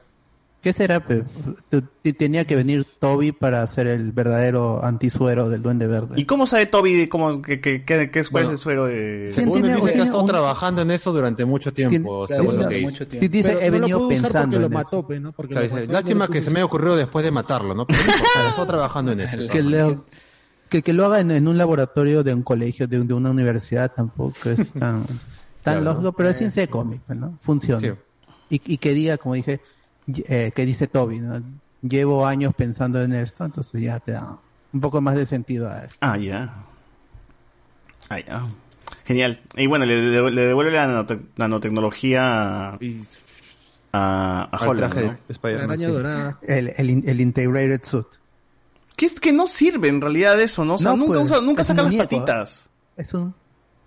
¿qué 0.65 0.73
será? 0.73 0.99
pe? 0.99 1.23
Tenía 2.17 2.45
que 2.45 2.55
venir 2.55 2.87
Toby 2.99 3.31
para 3.31 3.61
hacer 3.61 3.85
el 3.85 4.11
verdadero 4.11 4.83
antisuero 4.83 5.47
del 5.47 5.61
Duende 5.61 5.85
Verde. 5.85 6.15
¿Y 6.19 6.25
cómo 6.25 6.47
sabe 6.47 6.65
Toby 6.65 6.95
de 6.95 7.07
cómo, 7.07 7.39
que, 7.39 7.61
que, 7.61 7.83
que- 7.83 8.09
que 8.09 8.19
es, 8.19 8.29
cuál 8.31 8.45
Bueno, 8.45 8.55
es 8.55 8.59
el 8.59 8.63
suero 8.63 8.85
de... 8.85 9.31
Según 9.31 9.61
tiene- 9.61 9.75
dice 9.75 9.93
que 9.93 9.99
ha 10.01 10.03
estado 10.05 10.21
un- 10.21 10.27
trabajando 10.27 10.81
en 10.81 10.89
eso 10.89 11.13
durante 11.13 11.45
mucho 11.45 11.71
tiempo, 11.71 12.25
Tiene- 12.25 12.41
según 12.41 12.57
lo 12.59 12.67
que 12.67 12.81
mucho 12.81 12.91
dice. 12.91 13.05
tiempo. 13.05 13.27
Dice, 13.31 13.49
Pero 13.49 13.59
he 13.61 13.65
no 13.65 13.71
lo 13.75 13.79
venido 13.81 14.07
pensando 14.09 14.39
porque 14.41 14.59
lo 14.59 14.65
en 14.65 14.73
mató, 14.73 14.87
eso. 14.87 15.07
pe, 15.07 15.19
¿no? 15.19 15.31
Porque 15.33 15.53
O 15.53 15.57
sea, 15.57 15.61
lo 15.61 15.67
dice, 15.69 15.81
mató, 15.81 15.93
Lástima 15.93 16.27
que 16.29 16.41
se 16.41 16.49
me 16.49 16.63
ocurrió 16.63 16.95
después 16.95 17.23
de 17.23 17.29
matarlo, 17.31 17.75
¿no? 17.75 17.85
Pero 17.85 17.99
ha 18.43 18.49
estado 18.49 18.65
trabajando 18.65 19.11
en 19.11 19.19
eso. 19.21 19.37
que, 19.51 19.61
le- 19.61 19.97
que, 20.69 20.81
que 20.81 20.93
lo 20.93 21.05
haga 21.05 21.19
en, 21.19 21.29
en 21.29 21.47
un 21.47 21.59
laboratorio 21.59 22.23
de 22.23 22.33
un 22.33 22.41
colegio, 22.41 22.87
de, 22.87 23.03
de 23.03 23.13
una 23.13 23.29
universidad, 23.29 23.91
tampoco 23.95 24.49
es 24.49 24.73
tan, 24.73 25.05
tan 25.61 25.75
Claro. 25.75 25.81
lógico, 25.83 26.13
pero 26.13 26.29
es 26.29 26.37
ciencia 26.37 26.63
de 26.63 26.69
cómic, 26.69 27.01
¿no? 27.09 27.37
Funciona. 27.41 27.81
Sí. 27.81 27.93
Y, 28.49 28.73
y 28.73 28.77
que 28.79 28.93
diga, 28.93 29.17
como 29.17 29.35
dije, 29.35 29.59
eh, 30.07 30.51
que 30.55 30.65
dice 30.65 30.87
Toby, 30.87 31.19
¿no? 31.19 31.41
Llevo 31.81 32.25
años 32.25 32.53
pensando 32.55 33.01
en 33.01 33.13
esto, 33.13 33.45
entonces 33.45 33.81
ya 33.81 33.99
te 33.99 34.13
da 34.13 34.37
un 34.73 34.81
poco 34.81 35.01
más 35.01 35.15
de 35.15 35.25
sentido 35.25 35.69
a 35.69 35.79
esto. 35.83 35.97
Ah, 36.01 36.17
ya. 36.17 36.53
Ah, 38.09 38.19
ya. 38.19 38.47
Genial. 39.05 39.39
Y 39.55 39.67
bueno, 39.67 39.85
le, 39.85 40.29
le- 40.31 40.41
devuelve 40.47 40.71
la 40.71 40.87
nanote- 40.87 41.25
nanotecnología 41.37 42.69
a, 42.71 42.79
a, 43.93 44.49
a 44.51 44.57
Holland, 44.67 44.93
traje 44.93 45.07
¿no? 45.07 45.13
de 45.13 45.19
Spider-Man, 45.29 45.67
La 45.67 45.73
araña 45.73 45.87
sí. 45.87 45.93
dorada. 45.93 46.39
El, 46.41 46.73
el, 46.77 46.89
in- 46.89 47.03
el 47.07 47.21
integrated 47.21 47.81
suit. 47.83 48.07
Que 48.95 49.05
es 49.05 49.19
que 49.19 49.31
no 49.33 49.45
sirve 49.47 49.89
en 49.89 50.01
realidad 50.01 50.39
eso, 50.41 50.63
¿no? 50.65 50.75
O 50.75 50.77
sea, 50.77 50.91
No, 50.91 50.97
nunca, 50.97 51.13
pues, 51.19 51.31
usa- 51.31 51.41
nunca 51.41 51.63
saca 51.63 51.83
las 51.83 51.95
patitas. 51.95 52.69
Es 52.97 53.13
un... 53.13 53.33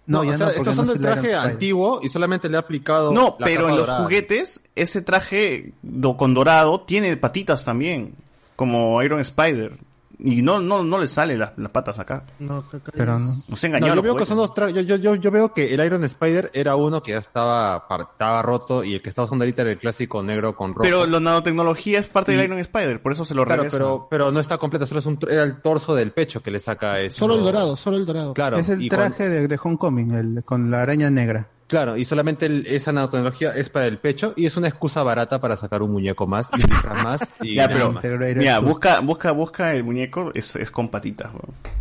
No, 0.09 0.19
No, 0.19 0.25
ya 0.25 0.35
o 0.35 0.37
sea, 0.39 0.47
no, 0.47 0.51
está 0.53 0.57
porque 0.59 0.71
usando 0.71 0.95
no 0.95 0.99
el 0.99 1.05
es 1.05 1.05
el 1.17 1.21
traje 1.23 1.35
antiguo 1.37 2.01
y 2.03 2.09
solamente 2.09 2.49
le 2.49 2.57
ha 2.57 2.61
aplicado. 2.61 3.13
No, 3.13 3.37
la 3.39 3.47
pero 3.47 3.61
capa 3.61 3.71
en 3.71 3.77
los 3.77 3.87
dorada. 3.87 4.03
juguetes, 4.05 4.65
ese 4.75 5.03
traje 5.03 5.73
do- 5.83 6.17
con 6.17 6.35
dorado 6.35 6.81
tiene 6.81 7.17
patitas 7.17 7.65
también, 7.65 8.15
como 8.57 9.01
Iron 9.03 9.21
Spider. 9.21 9.77
Y 10.21 10.43
no, 10.43 10.59
no, 10.61 10.83
no 10.83 10.99
le 10.99 11.07
sale 11.07 11.39
las, 11.39 11.53
las 11.57 11.71
patas 11.71 11.99
acá. 12.01 12.25
No, 12.41 12.65
Pero 12.93 13.21
no. 13.21 13.35
Nos 13.49 13.63
engañó 13.65 13.83
No, 13.87 13.89
yo 13.93 13.95
los 13.95 14.03
veo 14.05 14.17
que 14.17 14.27
son 14.27 14.37
dos 14.37 14.53
trajes. 14.53 14.75
Yo, 14.75 14.81
yo, 14.83 14.97
yo, 14.97 15.15
yo 15.15 15.31
veo 15.31 15.53
que 15.55 15.73
el 15.73 15.85
Iron 15.85 16.03
Spider 16.03 16.51
era 16.55 16.75
uno 16.75 17.01
que 17.03 17.13
ya 17.13 17.19
estaba, 17.19 17.87
estaba 18.11 18.43
roto 18.43 18.83
y 18.83 18.95
el 18.95 19.03
que 19.03 19.11
está 19.11 19.23
usando 19.23 19.45
ahorita 19.45 19.63
era 19.63 19.71
el 19.71 19.79
clásico 19.79 20.21
negro 20.25 20.57
con 20.57 20.71
rojo. 20.75 20.83
Pero 20.83 21.07
la 21.07 21.21
nanotecnología 21.21 22.01
es 22.01 22.09
parte 22.09 22.33
Y- 22.33 22.37
del 22.37 22.47
Iron 22.47 22.59
Spider, 22.59 23.01
por 23.01 23.13
eso 23.13 23.25
se 23.25 23.35
lo 23.37 23.45
Claro, 23.45 23.63
regresa. 23.63 23.79
pero, 23.79 24.09
pero 24.11 24.33
no 24.33 24.41
está 24.41 24.59
completo, 24.59 24.87
solo 24.87 24.99
es 25.01 25.07
un, 25.07 25.19
era 25.31 25.45
el 25.45 25.61
torso 25.63 25.95
del 25.95 26.11
pecho 26.11 26.43
que 26.43 26.51
le 26.51 26.59
saca 26.59 26.99
eso. 27.01 27.15
Solo 27.17 27.37
el 27.37 27.45
dorado, 27.45 27.77
solo 27.77 27.97
el 27.97 28.05
dorado. 28.05 28.35
Claro, 28.35 28.57
es 28.59 28.69
el 28.69 28.89
traje 28.89 29.29
de, 29.29 29.47
de 29.47 29.61
Homecoming, 29.63 30.15
el, 30.15 30.45
con 30.45 30.69
la 30.71 30.83
araña 30.83 31.11
negra. 31.11 31.49
Claro, 31.69 31.99
y 31.99 32.05
solamente 32.07 32.47
el- 32.47 32.67
esa 32.67 32.93
nanotecnología 32.93 33.55
es 33.55 33.69
para 33.69 33.87
el 33.87 33.99
pecho 33.99 34.33
y 34.37 34.47
es 34.47 34.57
una 34.57 34.69
excusa 34.69 35.03
barata 35.03 35.39
para 35.39 35.55
sacar 35.57 35.83
un 35.83 35.93
muñeco 35.93 36.27
más 36.27 36.49
y 36.57 36.65
un 36.65 37.03
más 37.03 37.21
y 37.43 37.57
ya, 37.57 37.69
pero, 37.69 37.93
más. 37.93 38.03
mira, 38.37 38.59
busca, 38.61 39.01
busca, 39.01 39.33
busca 39.33 39.75
el 39.75 39.85
muñeco, 39.85 40.33
es, 40.35 40.57
es 40.57 40.71
con 40.71 40.89
patitas. 40.89 41.31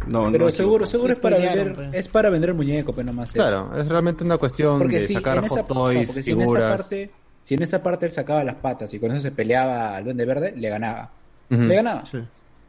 No, 0.05 0.29
Pero 0.29 0.45
no 0.45 0.51
seguro, 0.51 0.85
seguro 0.85 1.13
es 1.13 1.19
para 1.19 1.37
vender, 1.37 1.73
pues. 1.73 1.89
es 1.93 2.07
para 2.09 2.29
vender 2.29 2.49
el 2.49 2.55
muñeco, 2.57 2.93
pero 2.93 3.05
nomás 3.07 3.29
eso. 3.29 3.39
Claro, 3.41 3.71
es 3.79 3.87
realmente 3.87 4.25
una 4.25 4.37
cuestión 4.37 4.77
Porque 4.79 4.99
de 4.99 5.07
si 5.07 5.13
sacar 5.13 5.47
hot 5.47 5.57
no, 5.57 5.65
toys, 5.65 6.07
porque 6.07 6.21
si 6.23 6.31
en 6.31 6.41
esa 6.41 6.59
parte, 6.77 7.11
si 7.43 7.53
en 7.55 7.63
esa 7.63 7.81
parte 7.81 8.05
él 8.07 8.11
sacaba 8.11 8.43
las 8.43 8.55
patas 8.55 8.93
y 8.93 8.99
con 8.99 9.11
eso 9.11 9.21
se 9.21 9.31
peleaba 9.31 9.95
al 9.95 10.03
Duende 10.03 10.25
Verde, 10.25 10.53
le 10.55 10.69
ganaba. 10.69 11.11
Le 11.49 11.75
ganaba. 11.75 12.03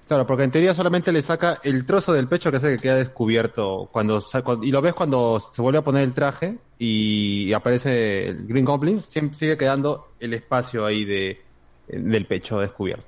Claro, 0.09 0.27
porque 0.27 0.45
en 0.45 0.51
teoría 0.51 0.75
solamente 0.75 1.13
le 1.13 1.21
saca 1.21 1.61
el 1.63 1.85
trozo 1.85 2.15
del 2.15 2.27
pecho 2.29 2.51
que 2.51 2.57
hace 2.57 2.71
que 2.77 2.83
queda 2.83 2.97
descubierto 2.97 3.91
cuando 3.93 4.25
y 4.63 4.71
lo 4.71 4.81
ves 4.81 4.95
cuando 4.95 5.39
se 5.39 5.61
vuelve 5.61 5.79
a 5.81 5.85
poner 5.85 6.03
el 6.03 6.15
traje 6.15 6.57
y 6.79 7.53
aparece 7.53 8.29
el 8.29 8.47
Green 8.47 8.65
Goblin, 8.65 9.03
siempre 9.07 9.37
sigue 9.37 9.59
quedando 9.59 10.09
el 10.19 10.33
espacio 10.33 10.87
ahí 10.87 11.05
de 11.05 11.43
del 11.89 12.27
pecho 12.27 12.59
descubierto. 12.59 13.07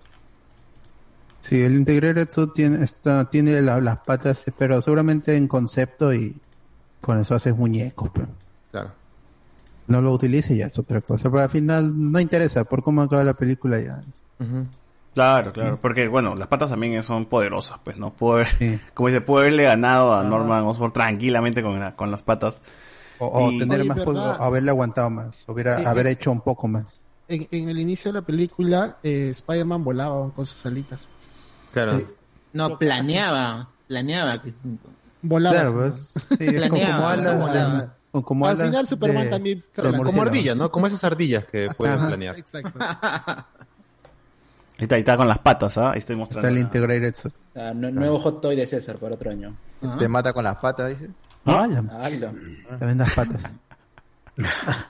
Sí, 1.41 1.63
el 1.63 1.75
Integrated 1.75 2.29
Suit 2.29 2.53
tiene, 2.53 2.85
está, 2.85 3.29
tiene 3.31 3.63
la- 3.63 3.81
las 3.81 4.01
patas, 4.01 4.45
pero 4.59 4.81
seguramente 4.83 5.37
en 5.37 5.49
concepto 5.49 6.13
y 6.13 6.37
con 7.01 7.19
eso 7.19 7.35
haces 7.35 7.57
muñecos. 7.57 8.11
Pero 8.13 8.29
Claro. 8.71 8.93
no 9.87 10.03
lo 10.03 10.13
utilices 10.13 10.57
ya 10.57 10.67
es 10.67 10.79
otra 10.79 11.01
cosa. 11.01 11.31
Pero 11.31 11.43
al 11.43 11.49
final 11.49 12.13
no 12.13 12.21
interesa 12.21 12.65
por 12.65 12.83
cómo 12.83 13.01
acaba 13.03 13.25
la 13.25 13.33
película 13.35 13.81
ya. 13.81 14.01
Claro, 15.15 15.53
claro, 15.53 15.79
porque 15.81 16.07
bueno, 16.09 16.37
las 16.37 16.47
patas 16.49 16.71
también 16.71 17.03
son 17.03 17.27
poderosas, 17.27 17.79
pues, 17.83 17.97
¿no? 17.97 18.13
Puede, 18.13 18.47
como 18.95 19.09
dice, 19.09 19.21
puede 19.21 19.47
haberle 19.47 19.65
ganado 19.65 20.15
a 20.15 20.23
Norman 20.23 20.65
Osborn 20.65 20.93
tranquilamente 20.93 21.63
con, 21.63 21.81
la- 21.81 21.97
con 21.97 22.11
las 22.11 22.23
patas. 22.23 22.61
O, 23.19 23.27
o 23.27 23.51
Y- 23.51 23.59
tener 23.59 23.81
Oye, 23.81 23.89
más, 23.89 23.99
o 24.07 24.43
haberle 24.43 24.71
aguantado 24.71 25.11
más, 25.11 25.45
hubiera, 25.49 25.79
Sí, 25.79 25.85
haber 25.85 26.07
eh. 26.07 26.11
hecho 26.13 26.31
un 26.31 26.41
poco 26.41 26.69
más. 26.69 27.01
En, 27.29 27.47
en 27.51 27.69
el 27.69 27.79
inicio 27.79 28.13
de 28.13 28.21
la 28.21 28.25
película, 28.27 28.97
eh, 29.03 29.29
Spider-Man 29.33 29.85
volaba 29.85 30.31
con 30.33 30.47
sus 30.47 30.65
alitas. 30.65 31.07
Claro. 31.73 32.03
No, 32.53 32.79
planeaba. 32.79 33.69
Planeaba. 33.89 34.41
que- 34.41 34.53
Volaba. 35.23 35.55
Claro, 35.55 35.75
pues, 35.75 36.15
sí, 36.15 36.47
con- 36.47 36.55
Planeaba, 36.55 36.97
como 36.97 37.09
alas, 37.09 37.39
volaba. 37.41 37.81
de- 37.83 37.89
con- 38.13 38.23
como 38.23 38.47
Al 38.47 38.57
final 38.57 38.89
Superman 38.89 39.25
de- 39.25 39.31
también- 39.31 39.65
Claro, 39.73 40.03
como 40.03 40.23
ardillas, 40.23 40.57
¿no? 40.57 40.71
Como 40.71 40.87
esas 40.87 41.05
ardillas 41.05 41.45
que 41.45 41.69
pueden 41.77 41.99
planear. 42.07 42.39
Exacto. 42.39 42.79
Ahí 44.81 44.85
está, 44.85 44.95
ahí 44.97 45.01
está 45.01 45.17
con 45.17 45.29
las 45.29 45.39
patas, 45.39 45.77
¿ah? 45.79 45.93
Ahí 45.93 45.99
estoy 45.99 46.17
mostrando. 46.17 46.49
Está 46.49 46.59
el 46.59 46.65
Integrated 46.65 47.15
Suit. 47.15 47.35
Ah, 47.55 47.73
nu- 47.75 47.91
Nuevo 47.91 48.19
hot 48.19 48.41
toy 48.41 48.57
de 48.57 48.67
César 48.67 48.97
para 48.97 49.15
otro 49.15 49.31
año. 49.31 49.55
Te 49.99 50.09
mata 50.09 50.33
con 50.33 50.43
las 50.45 50.57
patas, 50.57 50.89
dices. 50.89 51.11
Ah, 51.45 51.67
la- 51.69 52.05
Hazlo. 52.05 52.31
tremendas 52.79 53.15
patas. 53.15 53.43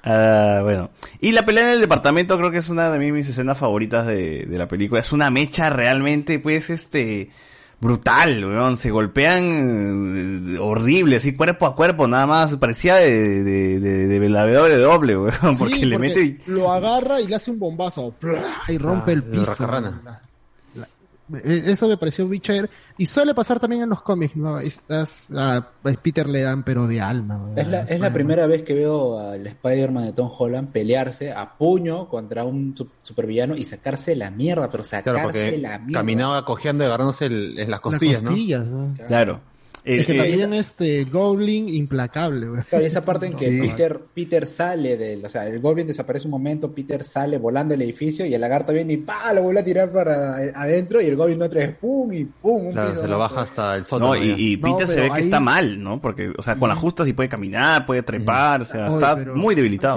Ah, 0.05 0.61
bueno. 0.63 0.91
Y 1.21 1.33
la 1.33 1.45
pelea 1.45 1.65
en 1.65 1.71
el 1.75 1.81
departamento 1.81 2.37
creo 2.39 2.51
que 2.53 2.59
es 2.59 2.69
una 2.69 2.91
de 2.91 2.99
mis, 2.99 3.13
mis 3.13 3.29
escenas 3.29 3.59
favoritas 3.59 4.07
de, 4.07 4.47
de 4.47 4.59
la 4.59 4.67
película. 4.67 5.01
Es 5.01 5.13
una 5.13 5.29
mecha 5.31 5.71
realmente, 5.71 6.39
pues, 6.39 6.71
este, 6.71 7.31
brutal, 7.81 8.45
weón. 8.45 8.77
Se 8.77 8.91
golpean 8.91 10.55
eh, 10.55 10.59
horrible, 10.59 11.17
así 11.17 11.35
cuerpo 11.35 11.67
a 11.67 11.75
cuerpo, 11.75 12.07
nada 12.07 12.27
más. 12.27 12.57
Parecía 12.57 12.97
de, 12.97 13.43
de, 13.43 13.81
de, 13.81 14.07
de 14.21 14.29
la 14.29 14.45
WWE, 14.45 15.17
weón, 15.17 15.33
porque 15.59 15.87
le 15.87 15.99
mete... 15.99 16.39
Lo 16.47 16.71
agarra 16.71 17.21
y 17.21 17.27
le 17.27 17.37
hace 17.37 17.51
un 17.51 17.59
bombazo. 17.59 18.15
¡plá! 18.19 18.63
Y 18.69 18.79
rompe 18.79 19.13
Ah, 19.13 19.15
el 19.15 19.23
piso. 19.25 19.55
La- 19.59 20.21
eso 21.45 21.89
me 21.89 21.97
pareció 21.97 22.27
muy 22.27 22.41
chévere. 22.41 22.69
Y 22.99 23.07
suele 23.07 23.35
pasar 23.35 23.59
también 23.61 23.83
en 23.83 23.89
los 23.89 24.03
cómics, 24.03 24.37
¿no? 24.37 24.59
Estas, 24.61 25.31
a 25.37 25.67
Peter 26.03 26.29
le 26.29 26.43
dan, 26.43 26.63
pero 26.63 26.87
de 26.87 27.01
alma. 27.01 27.51
Es 27.57 27.67
la, 27.69 27.81
es 27.83 27.99
la 28.01 28.13
primera 28.13 28.47
vez 28.47 28.63
que 28.63 28.75
veo 28.75 29.19
al 29.19 29.47
Spider-Man 29.47 30.07
de 30.07 30.13
Tom 30.13 30.31
Holland 30.37 30.71
pelearse 30.71 31.33
a 31.33 31.57
puño 31.57 32.09
contra 32.09 32.45
un 32.45 32.77
su- 32.77 32.89
supervillano 33.03 33.57
y 33.57 33.65
sacarse 33.65 34.15
la 34.17 34.31
mierda, 34.31 34.71
pero 34.71 34.85
sacarse 34.85 35.49
Claro, 35.59 35.63
la 35.63 35.79
mierda. 35.79 35.93
caminaba 36.01 36.45
cojeando 36.45 36.85
y 36.85 36.87
agarrándose 36.87 37.27
el- 37.27 37.59
en 37.59 37.71
las 37.71 37.81
costillas, 37.81 38.23
Las 38.23 38.31
costillas, 38.31 38.67
¿no? 38.67 38.95
Claro. 39.07 39.41
El- 39.85 40.01
Es 40.01 40.07
que 40.07 40.13
eh, 40.13 40.19
también 40.19 40.53
este 40.55 41.05
Goblin 41.05 41.69
implacable, 41.69 42.49
güey. 42.49 42.63
Claro, 42.63 42.85
y 42.85 42.87
esa 42.87 43.03
parte 43.05 43.27
en 43.27 43.35
que 43.35 43.49
Sí. 43.51 43.61
Peter, 43.61 43.99
Peter 44.15 44.47
sale 44.47 44.97
del, 44.99 45.25
o 45.25 45.29
sea, 45.31 45.47
el 45.47 45.59
Goblin 45.61 45.87
desaparece 45.87 46.27
un 46.27 46.33
momento, 46.33 46.71
Peter 46.71 47.03
sale 47.03 47.39
volando 47.39 47.73
del 47.73 47.83
edificio 47.83 48.27
y 48.27 48.35
el 48.35 48.41
lagarto 48.41 48.73
viene 48.73 48.93
y 48.93 48.97
pa, 48.99 49.33
lo 49.33 49.43
vuelve 49.43 49.61
a 49.61 49.65
tirar 49.65 49.91
para 49.91 50.35
adentro 50.55 51.01
y 51.01 51.07
el 51.07 51.17
Goblin 51.17 51.41
otra 51.41 51.61
vez 51.61 51.77
pum 51.77 52.13
y 52.13 52.25
pum, 52.27 52.67
un 52.67 52.73
Claro, 52.73 52.91
piso 52.91 53.03
se 53.03 53.09
lo 53.09 53.19
baja 53.19 53.41
hasta 53.41 53.75
el 53.77 53.85
sótano. 53.85 54.15
No, 54.15 54.23
y, 54.23 54.57
Peter 54.59 54.87
se 54.87 55.01
ve 55.01 55.11
que 55.15 55.21
está 55.21 55.41
mal, 55.41 55.83
¿no? 55.83 56.01
Porque, 56.01 56.31
o 56.37 56.43
sea, 56.43 56.57
con 56.57 56.69
las 56.69 56.79
justas 56.79 57.07
sí 57.07 57.13
puede 57.15 57.29
caminar, 57.31 57.87
puede 57.87 58.03
trepar, 58.03 58.61
o 58.63 58.65
sea, 58.67 58.87
Oye, 58.87 58.95
está 58.95 59.17
pero- 59.17 59.35
muy 59.35 59.55
debilitado. 59.55 59.97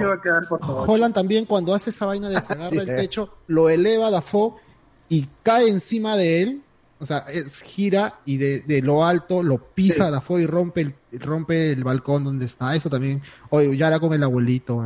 Holland 0.62 1.14
también 1.14 1.46
cuando 1.46 1.74
hace 1.74 1.90
esa 1.90 2.06
vaina 2.06 2.30
de 2.30 2.36
se 2.42 2.54
agarra 2.54 2.70
Sí, 2.70 2.78
el 2.78 2.90
eh. 2.90 2.96
techo, 2.96 3.30
lo 3.48 3.70
eleva 3.70 4.10
Dafoe 4.10 4.54
y 5.10 5.28
cae 5.44 5.68
encima 5.68 6.16
de 6.16 6.42
él. 6.42 6.62
O 7.04 7.06
sea, 7.06 7.20
es- 7.32 7.62
gira 7.62 8.14
y 8.26 8.38
de, 8.38 8.62
de 8.62 8.82
lo 8.82 9.06
alto 9.06 9.44
lo 9.44 9.58
pisa 9.58 10.10
Dafoe 10.10 10.44
y 10.44 10.46
rompe 10.48 10.82
el, 10.82 10.96
rompe 11.20 11.72
el 11.74 11.84
balcón 11.84 12.24
donde 12.24 12.46
está. 12.46 12.74
Eso 12.76 12.90
también. 12.90 13.22
Oye, 13.50 13.76
ya 13.78 13.88
era 13.90 14.00
con 14.00 14.14
el 14.14 14.24
abuelito. 14.24 14.78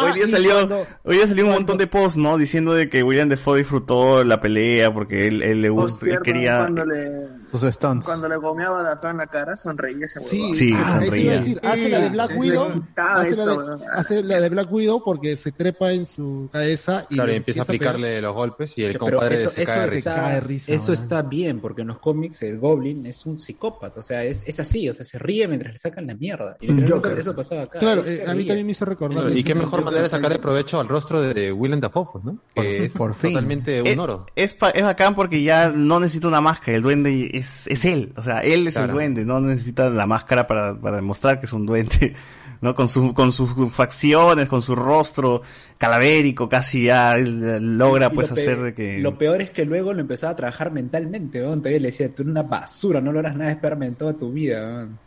hoy 0.00 0.12
día 0.14 0.24
y 0.24 0.30
salió, 0.30 0.52
cuando- 0.54 0.86
hoy 1.02 1.16
día 1.16 1.26
salió 1.26 1.46
un 1.46 1.52
montón 1.52 1.78
de 1.78 1.86
posts, 1.86 2.16
¿no? 2.16 2.38
Diciendo 2.38 2.72
de 2.74 2.88
que 2.88 3.02
William 3.02 3.28
Defoe 3.28 3.58
disfrutó 3.58 4.24
la 4.24 4.40
pelea 4.40 4.92
porque 4.92 5.26
él, 5.26 5.42
él 5.42 5.60
le 5.62 5.68
gusta, 5.68 6.06
él 6.06 6.18
quería... 6.22 6.58
Cuando 6.58 6.84
le, 6.86 7.28
Sus 7.60 7.74
stunts. 7.74 8.06
cuando 8.06 8.28
le 8.28 8.36
gomeaba 8.36 8.80
a 8.80 8.82
Dafoe 8.82 9.10
en 9.10 9.16
la 9.18 9.26
cara, 9.26 9.56
sonreía 9.56 10.06
ese 10.06 10.20
Sí. 10.20 10.52
Sí, 10.52 10.70
eso 10.70 10.80
sonreía. 10.86 11.22
iba 11.24 11.32
a 11.32 11.36
decir, 11.36 11.60
hace 11.62 11.88
la 11.88 12.00
de 12.00 12.08
Black 12.10 12.30
Sí, 12.32 12.38
Widow, 12.38 12.64
hace 12.64 12.82
la, 12.96 13.26
eso, 13.28 13.46
de, 13.46 13.56
weón. 13.56 13.80
hace 13.94 14.22
la 14.24 14.40
de 14.40 14.48
Black 14.48 14.72
Widow 14.72 15.02
porque 15.04 15.36
se 15.36 15.52
trepa 15.52 15.92
en 15.92 16.06
su 16.06 16.48
cabeza 16.52 17.06
y, 17.10 17.14
Claro, 17.14 17.28
y 17.28 17.32
le 17.32 17.36
empieza 17.38 17.62
a 17.62 17.64
pegar. 17.64 17.88
aplicarle 17.90 18.20
los 18.22 18.34
golpes 18.34 18.76
y 18.78 18.84
el 18.84 18.92
Pero 18.92 19.00
compadre 19.06 19.34
eso, 19.36 19.50
se 19.50 19.62
eso 19.62 19.72
cae 19.72 19.80
de 19.90 19.98
está, 19.98 20.10
risa. 20.12 20.22
cae 20.22 20.34
de 20.34 20.40
risa, 20.40 20.72
eso 20.72 20.92
weón. 20.92 21.02
está 21.04 21.22
bien, 21.22 21.60
porque 21.60 21.82
en 21.82 21.88
los 21.88 21.98
cómics 21.98 22.42
el 22.42 22.58
Goblin 22.58 23.06
es 23.06 23.24
un 23.26 23.38
psicópata, 23.38 24.00
o 24.00 24.02
sea, 24.02 24.24
es, 24.24 24.42
es 24.46 24.60
así, 24.60 24.88
o 24.88 24.94
sea, 24.94 25.04
se 25.04 25.18
ríe 25.18 25.46
mientras 25.48 25.72
le 25.72 25.78
sacan 25.78 26.06
la 26.06 26.14
mierda. 26.14 26.56
Y 26.60 26.68
Joker. 26.88 27.18
eso 27.18 27.34
pasaba 27.34 27.62
acá. 27.62 27.78
Claro, 27.78 28.04
eh, 28.06 28.24
a 28.26 28.34
mí 28.34 28.44
también 28.44 28.66
me 28.66 28.72
hizo 28.72 28.84
recordar. 28.84 29.16
Claro, 29.18 29.28
la 29.30 29.38
y 29.38 29.42
qué 29.44 29.54
mejor 29.54 29.82
manera 29.84 30.02
de 30.04 30.08
sacarle 30.08 30.38
provecho 30.38 30.80
al 30.80 30.88
rostro 30.88 31.20
de, 31.20 31.34
de 31.34 31.52
Willem 31.52 31.80
Dafoe, 31.80 32.06
pues, 32.12 32.24
¿no? 32.24 32.38
Que 32.54 32.86
es 32.86 32.92
por 32.92 33.14
fin. 33.14 33.32
totalmente 33.32 33.80
un 33.80 33.86
Es, 33.88 33.98
oro. 33.98 34.26
es, 34.34 34.54
pa- 34.54 34.70
es 34.70 34.82
bacán 34.82 35.14
porque 35.14 35.42
ya 35.42 35.68
no 35.70 36.00
necesita 36.00 36.28
una 36.28 36.40
máscara, 36.40 36.76
el 36.76 36.82
duende 36.82 37.30
es, 37.34 37.45
es 37.66 37.84
él, 37.84 38.12
o 38.16 38.22
sea, 38.22 38.40
él 38.40 38.66
es 38.68 38.76
el 38.76 38.82
Claro. 38.84 38.94
duende, 38.94 39.24
no 39.24 39.40
necesita 39.40 39.88
la 39.90 40.06
máscara 40.06 40.46
para, 40.46 40.78
para 40.78 40.96
demostrar 40.96 41.38
que 41.40 41.46
es 41.46 41.52
un 41.52 41.66
duende, 41.66 42.14
¿no? 42.60 42.74
Con, 42.74 42.88
su, 42.88 43.12
con 43.14 43.32
sus 43.32 43.50
facciones, 43.72 44.48
con 44.48 44.62
su 44.62 44.74
rostro 44.74 45.42
calavérico, 45.78 46.48
casi 46.48 46.84
ya 46.84 47.14
él 47.14 47.76
logra 47.78 48.08
Y 48.10 48.14
pues 48.14 48.30
lo 48.30 48.34
pe- 48.34 48.40
hacer 48.40 48.58
de 48.62 48.74
que... 48.74 48.98
Lo 48.98 49.16
peor 49.18 49.40
es 49.42 49.50
que 49.50 49.64
luego 49.64 49.92
lo 49.92 50.00
empezaba 50.00 50.32
a 50.32 50.36
trabajar 50.36 50.72
mentalmente, 50.72 51.40
¿no? 51.40 51.56
Todavía 51.58 51.80
le 51.80 51.88
decía, 51.88 52.08
tú 52.14 52.22
eres 52.22 52.30
una 52.32 52.42
basura, 52.42 53.00
no 53.00 53.12
logras 53.12 53.34
nada 53.34 53.46
de 53.46 53.52
esperarme 53.56 53.86
en 53.86 53.94
toda 53.94 54.12
tu 54.14 54.32
vida, 54.32 54.60
weón". 54.64 54.98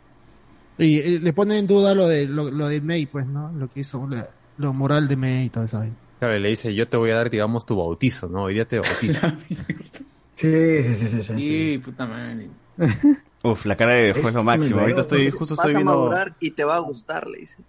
Y 0.78 0.98
eh, 0.98 1.20
le 1.20 1.32
pone 1.34 1.58
en 1.58 1.66
duda 1.66 1.94
lo 1.94 2.08
de 2.08 2.26
lo, 2.26 2.50
lo 2.50 2.68
de 2.68 2.80
May, 2.80 3.04
pues, 3.06 3.26
¿no? 3.26 3.52
Lo 3.52 3.68
que 3.68 3.80
hizo, 3.80 4.06
la- 4.08 4.30
lo 4.56 4.72
moral 4.72 5.08
de 5.08 5.16
May 5.16 5.44
y 5.46 5.48
todo 5.50 5.64
eso. 5.64 5.84
Claro, 6.18 6.36
y 6.36 6.40
le 6.40 6.50
dice, 6.50 6.74
yo 6.74 6.86
te 6.88 6.96
voy 6.96 7.10
a 7.10 7.16
dar, 7.16 7.30
digamos, 7.30 7.66
tu 7.66 7.76
bautizo, 7.76 8.28
¿no? 8.28 8.44
Hoy 8.44 8.54
día 8.54 8.66
te 8.66 8.78
bautizo. 8.78 9.26
Sí, 10.34 10.82
sí, 10.82 10.94
sí, 10.94 11.08
sí. 11.08 11.22
sí. 11.22 11.34
Sí, 11.34 11.78
puta 11.84 12.06
madre. 12.06 12.48
Uf, 13.42 13.64
la 13.64 13.74
cara 13.74 13.94
de 13.94 14.10
es 14.10 14.34
lo 14.34 14.44
máximo, 14.44 14.72
luego, 14.76 14.80
ahorita 14.82 15.00
estoy, 15.00 15.30
justo 15.30 15.56
Vas 15.56 15.64
estoy 15.64 15.74
a 15.76 15.78
viendo... 15.78 15.94
madurar 15.94 16.36
y 16.40 16.50
te 16.50 16.62
va 16.62 16.76
a 16.76 16.78
gustar, 16.80 17.26
le 17.26 17.38
dice. 17.38 17.62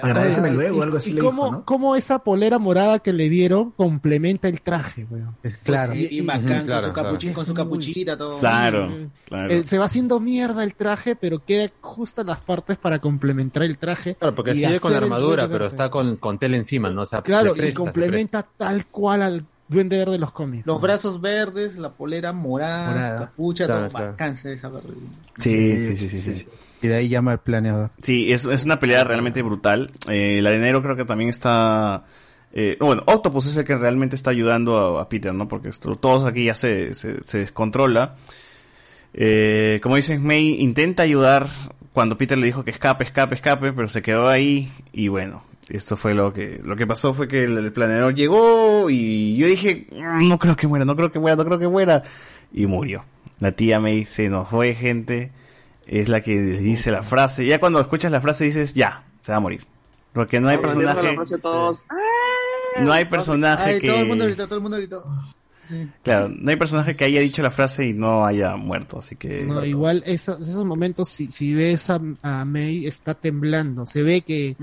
Agradeceme 0.00 0.52
luego, 0.52 0.84
algo 0.84 0.98
así 0.98 1.10
y 1.10 1.14
le 1.14 1.20
cómo, 1.20 1.46
dijo, 1.46 1.56
¿no? 1.56 1.64
cómo 1.64 1.96
esa 1.96 2.20
polera 2.20 2.60
morada 2.60 3.00
que 3.00 3.12
le 3.12 3.28
dieron 3.28 3.72
complementa 3.72 4.46
el 4.46 4.62
traje, 4.62 5.04
weón. 5.10 5.36
Claro. 5.64 5.94
Sí, 5.94 6.06
y 6.12 6.20
bacán, 6.20 6.58
con, 6.58 6.66
claro, 6.66 6.86
su 6.86 6.92
capuchi- 6.94 7.32
con 7.32 7.44
su 7.44 7.54
capuchita, 7.54 8.16
todo. 8.16 8.38
Claro, 8.38 8.88
Sí, 8.88 9.08
claro. 9.24 9.52
Eh, 9.52 9.66
se 9.66 9.78
va 9.78 9.86
haciendo 9.86 10.20
mierda 10.20 10.62
el 10.62 10.74
traje, 10.76 11.16
pero 11.16 11.44
queda 11.44 11.72
justo 11.80 12.22
las 12.22 12.38
partes 12.44 12.76
para 12.78 13.00
complementar 13.00 13.64
el 13.64 13.78
traje. 13.78 14.14
Claro, 14.14 14.32
porque 14.36 14.54
sigue 14.54 14.78
con 14.78 14.92
la 14.92 14.98
armadura, 14.98 15.48
pero 15.48 15.66
está 15.66 15.90
con, 15.90 16.18
con 16.18 16.38
tela 16.38 16.56
encima, 16.56 16.88
¿no? 16.90 17.02
O 17.02 17.06
sea, 17.06 17.22
Claro, 17.22 17.52
y 17.56 17.72
complementa 17.72 18.46
tal 18.56 18.86
cual 18.86 19.22
al 19.22 19.44
duende 19.68 19.98
verde 19.98 20.12
de 20.12 20.18
los 20.18 20.32
cómics. 20.32 20.66
Los 20.66 20.80
brazos 20.80 21.20
verdes, 21.20 21.76
la 21.76 21.90
polera 21.92 22.32
morada, 22.32 22.90
Morada. 22.90 23.18
su 23.18 23.24
capucha, 23.24 23.66
Claro, 23.66 23.88
todo 23.88 24.14
claro. 24.16 24.32
esa 24.52 24.68
verde. 24.68 24.94
Sí, 25.38 25.84
sí, 25.84 25.96
sí, 25.96 26.08
sí, 26.08 26.34
sí. 26.34 26.46
Y 26.82 26.88
de 26.88 26.94
ahí 26.96 27.08
llama 27.08 27.32
el 27.32 27.38
planeador. 27.38 27.90
Sí, 28.02 28.32
es, 28.32 28.44
es 28.44 28.64
una 28.64 28.78
pelea 28.78 29.02
realmente 29.04 29.42
brutal. 29.42 29.90
Eh, 30.08 30.38
el 30.38 30.46
arenero 30.46 30.82
creo 30.82 30.94
que 30.96 31.04
también 31.04 31.30
está... 31.30 32.04
eh, 32.52 32.76
bueno, 32.80 33.02
Octopus 33.06 33.46
es 33.46 33.56
el 33.56 33.64
que 33.64 33.76
realmente 33.76 34.14
está 34.14 34.30
ayudando 34.30 34.98
a, 34.98 35.02
a 35.02 35.08
Peter, 35.08 35.32
¿no? 35.34 35.48
Porque 35.48 35.68
esto, 35.70 35.96
todos 35.96 36.24
aquí 36.26 36.44
ya 36.44 36.54
se, 36.54 36.92
se, 36.94 37.22
se 37.24 37.38
descontrola. 37.38 38.16
Eh, 39.14 39.80
como 39.82 39.96
dices, 39.96 40.20
May 40.20 40.60
intenta 40.60 41.02
ayudar 41.02 41.46
cuando 41.92 42.18
Peter 42.18 42.36
le 42.36 42.46
dijo 42.46 42.62
que 42.64 42.70
escape, 42.70 43.04
escape, 43.04 43.34
escape, 43.34 43.72
pero 43.72 43.88
se 43.88 44.02
quedó 44.02 44.28
ahí 44.28 44.70
y 44.92 45.08
bueno, 45.08 45.42
esto 45.68 45.96
fue 45.96 46.14
lo 46.14 46.32
que 46.32 46.60
lo 46.64 46.76
que 46.76 46.86
pasó 46.86 47.12
fue 47.12 47.26
que 47.28 47.44
el, 47.44 47.58
el 47.58 47.72
planeador 47.72 48.14
llegó 48.14 48.88
y 48.90 49.36
yo 49.36 49.46
dije, 49.46 49.86
"Mm, 49.92 50.28
no 50.28 50.38
creo 50.38 50.56
que 50.56 50.66
muera, 50.66 50.84
no 50.84 50.94
creo 50.96 51.10
que 51.10 51.18
muera, 51.18 51.36
no 51.36 51.44
creo 51.44 51.58
que 51.58 51.68
muera 51.68 52.02
y 52.52 52.66
murió. 52.66 53.04
La 53.40 53.52
tía 53.52 53.80
May 53.80 54.04
se 54.04 54.28
nos 54.28 54.48
fue, 54.48 54.74
gente, 54.74 55.30
es 55.86 56.08
la 56.08 56.20
que 56.20 56.40
dice 56.40 56.90
la 56.90 57.02
frase. 57.02 57.44
Ya 57.46 57.58
cuando 57.60 57.80
escuchas 57.80 58.10
la 58.10 58.20
frase 58.20 58.44
dices, 58.44 58.74
ya, 58.74 59.04
se 59.20 59.32
va 59.32 59.38
a 59.38 59.40
morir. 59.40 59.64
Porque 60.12 60.40
no 60.40 60.48
hay 60.48 60.56
personaje, 60.56 61.14
no 62.80 62.92
hay 62.92 63.04
personaje 63.04 63.80
que 63.80 63.86
todo 63.88 64.00
el 64.00 64.06
mundo 64.06 64.24
gritó, 64.24 64.46
todo 64.46 64.56
el 64.56 64.62
mundo 64.62 64.76
gritó. 64.78 65.04
Sí. 65.68 65.88
Claro, 66.02 66.28
no 66.28 66.48
hay 66.50 66.56
personaje 66.56 66.94
que 66.94 67.04
haya 67.04 67.20
dicho 67.20 67.42
la 67.42 67.50
frase 67.50 67.86
y 67.86 67.92
no 67.92 68.24
haya 68.24 68.54
muerto, 68.56 68.98
así 69.00 69.16
que 69.16 69.42
No, 69.42 69.64
igual 69.64 70.02
esos, 70.06 70.40
esos 70.40 70.64
momentos, 70.64 71.08
si, 71.08 71.30
si 71.30 71.52
ves 71.54 71.90
a, 71.90 72.00
a 72.22 72.44
May, 72.44 72.86
está 72.86 73.14
temblando. 73.14 73.84
Se 73.84 74.02
ve 74.02 74.20
que 74.22 74.56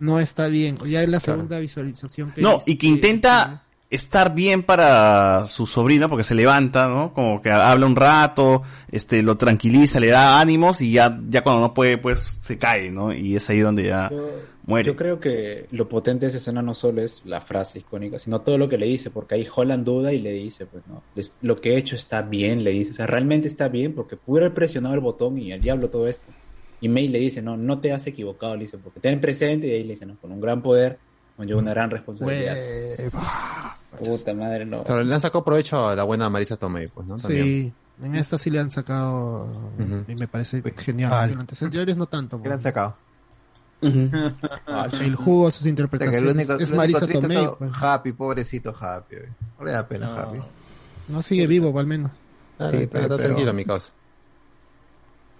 no 0.00 0.20
está 0.20 0.48
bien. 0.48 0.76
Ya 0.86 1.02
es 1.02 1.08
la 1.08 1.20
Claro. 1.20 1.38
segunda 1.40 1.58
visualización 1.58 2.30
que 2.32 2.40
No, 2.42 2.58
hice. 2.58 2.70
y 2.72 2.76
que 2.76 2.86
intenta 2.86 3.64
estar 3.90 4.34
bien 4.34 4.62
para 4.62 5.46
su 5.46 5.66
sobrina 5.66 6.08
porque 6.08 6.22
se 6.24 6.34
levanta, 6.34 6.88
¿no? 6.88 7.14
Como 7.14 7.40
que 7.40 7.50
habla 7.50 7.86
un 7.86 7.96
rato, 7.96 8.62
este 8.92 9.22
lo 9.22 9.36
tranquiliza, 9.38 9.98
le 9.98 10.08
da 10.08 10.40
ánimos 10.40 10.82
y 10.82 10.92
ya 10.92 11.18
ya 11.28 11.42
cuando 11.42 11.62
no 11.62 11.72
puede 11.74 11.96
pues 11.98 12.38
se 12.42 12.58
cae, 12.58 12.90
¿no? 12.90 13.14
Y 13.14 13.36
es 13.36 13.48
ahí 13.48 13.60
donde 13.60 13.84
ya 13.84 14.10
muere. 14.66 14.86
Yo 14.86 14.94
creo 14.96 15.18
que 15.20 15.66
lo 15.70 15.88
potente 15.88 16.26
de 16.26 16.28
esa 16.30 16.36
escena 16.36 16.60
no 16.60 16.74
solo 16.74 17.00
es 17.00 17.22
la 17.24 17.40
frase 17.40 17.78
icónica, 17.78 18.18
sino 18.18 18.42
todo 18.42 18.58
lo 18.58 18.68
que 18.68 18.76
le 18.76 18.84
dice, 18.84 19.08
porque 19.08 19.36
ahí 19.36 19.48
Holland 19.56 19.86
duda 19.86 20.12
y 20.12 20.20
le 20.20 20.32
dice, 20.32 20.66
pues 20.66 20.82
no, 20.86 21.02
es- 21.16 21.36
lo 21.40 21.58
que 21.58 21.72
he 21.72 21.78
hecho 21.78 21.96
está 21.96 22.20
bien, 22.20 22.64
le 22.64 22.72
dice, 22.72 22.90
o 22.90 22.94
sea, 22.94 23.06
realmente 23.06 23.48
está 23.48 23.68
bien, 23.68 23.94
porque 23.94 24.16
pude 24.16 24.40
haber 24.42 24.52
presionado 24.52 24.94
el 24.94 25.00
botón 25.00 25.38
y 25.38 25.50
al 25.52 25.62
diablo 25.62 25.88
todo 25.88 26.06
esto. 26.06 26.26
Y 26.80 26.88
May 26.88 27.08
le 27.08 27.18
dice, 27.18 27.42
no, 27.42 27.56
no 27.56 27.80
te 27.80 27.92
has 27.92 28.06
equivocado, 28.06 28.54
le 28.56 28.62
dice, 28.64 28.78
porque 28.78 29.00
ten 29.00 29.20
presente, 29.20 29.66
y 29.66 29.72
ahí 29.72 29.82
le 29.84 29.94
dice, 29.94 30.06
no, 30.06 30.16
con 30.20 30.30
un 30.32 30.40
gran 30.40 30.62
poder 30.62 30.98
conlleva 31.36 31.60
una 31.60 31.70
gran 31.72 31.90
responsabilidad. 31.90 32.56
Puta 34.04 34.34
madre, 34.34 34.64
no. 34.64 34.84
Claro, 34.84 35.02
le 35.02 35.14
han 35.14 35.20
sacado 35.20 35.44
provecho 35.44 35.88
a 35.88 35.96
la 35.96 36.04
buena 36.04 36.28
Marisa 36.28 36.56
Tomei, 36.56 36.86
pues, 36.88 37.06
¿no? 37.06 37.16
También. 37.16 37.44
Sí, 37.44 37.72
en 38.04 38.14
esta 38.14 38.38
sí 38.38 38.50
le 38.50 38.60
han 38.60 38.70
sacado 38.70 39.46
Ujú. 39.78 40.04
y 40.06 40.14
me 40.14 40.28
parece 40.28 40.62
genial. 40.76 41.10
Vale. 41.10 41.32
En 41.32 41.38
los 41.48 41.62
anteriores 41.62 41.96
no 41.96 42.06
tanto. 42.06 42.40
¿Qué 42.40 42.48
le 42.48 42.54
han 42.54 42.60
sacado? 42.60 42.96
El 43.80 45.14
jugo 45.16 45.48
a 45.48 45.50
sus 45.50 45.60
O 45.60 45.62
sea, 45.62 45.64
que 45.64 45.68
interpretaciones. 45.70 46.34
único, 46.34 46.54
es 46.54 46.72
Marisa 46.72 47.06
Tomei. 47.06 47.48
pues. 47.58 47.70
Happy, 47.80 48.12
pobrecito 48.12 48.74
Happy. 48.78 49.16
No 49.58 49.64
le 49.64 49.72
da 49.72 49.86
pena 49.86 50.06
No. 50.08 50.16
Happy. 50.18 50.38
No 51.08 51.22
sigue 51.22 51.46
vivo, 51.46 51.76
al 51.78 51.86
menos. 51.86 52.10
Ah, 52.58 52.68
Sí, 52.70 52.88
pero- 52.90 53.08
pero- 53.08 53.16
tranquilo, 53.16 53.52
mi 53.54 53.64
causa. 53.64 53.92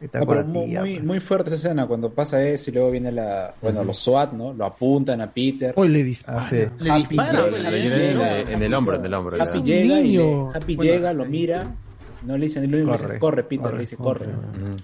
Está 0.01 0.21
No, 0.21 0.27
con 0.27 0.37
pero 0.37 0.47
la 0.47 0.53
mu- 0.55 0.65
tía, 0.67 0.81
muy, 0.81 1.01
muy 1.01 1.21
fuerte 1.21 1.49
esa 1.51 1.57
escena 1.69 1.87
cuando 1.87 2.11
pasa 2.11 2.41
eso 2.43 2.71
y 2.71 2.73
luego 2.75 2.91
viene 2.93 3.11
la 3.11 3.53
bueno 3.61 3.83
los 3.83 3.99
SWAT 3.99 4.33
no 4.33 4.53
lo 4.53 4.65
apuntan 4.65 5.21
a 5.21 5.31
Peter 5.33 5.73
Hoy 5.77 5.89
le 5.89 6.05
disparan. 6.05 6.41
Ah, 6.45 6.47
sí. 6.49 6.57
Le 6.79 6.95
disparan, 6.95 7.45
pues, 7.51 7.65
en, 7.65 7.75
el- 7.75 8.49
en 8.49 8.63
el 8.63 8.75
hombro, 8.75 8.97
en 8.97 9.05
el 9.05 9.15
hombro. 9.15 9.43
Happy 9.43 9.63
llega, 9.63 10.01
y 10.01 10.17
le-. 10.17 10.47
Happy 10.55 10.77
Bueno, 10.77 10.93
llega, 10.93 11.13
lo 11.13 11.25
mira, 11.25 11.75
no 12.25 12.37
le 12.39 12.45
dice, 12.47 12.65
lo 12.67 12.77
único 12.79 12.93
que 12.93 12.97
Corre, 12.99 13.09
dice, 13.09 13.19
corre, 13.21 13.43
Peter, 13.45 13.63
corre, 13.63 13.75
le 13.75 13.81
dice, 13.81 13.97
corre. 13.97 14.25
corre. 14.27 14.83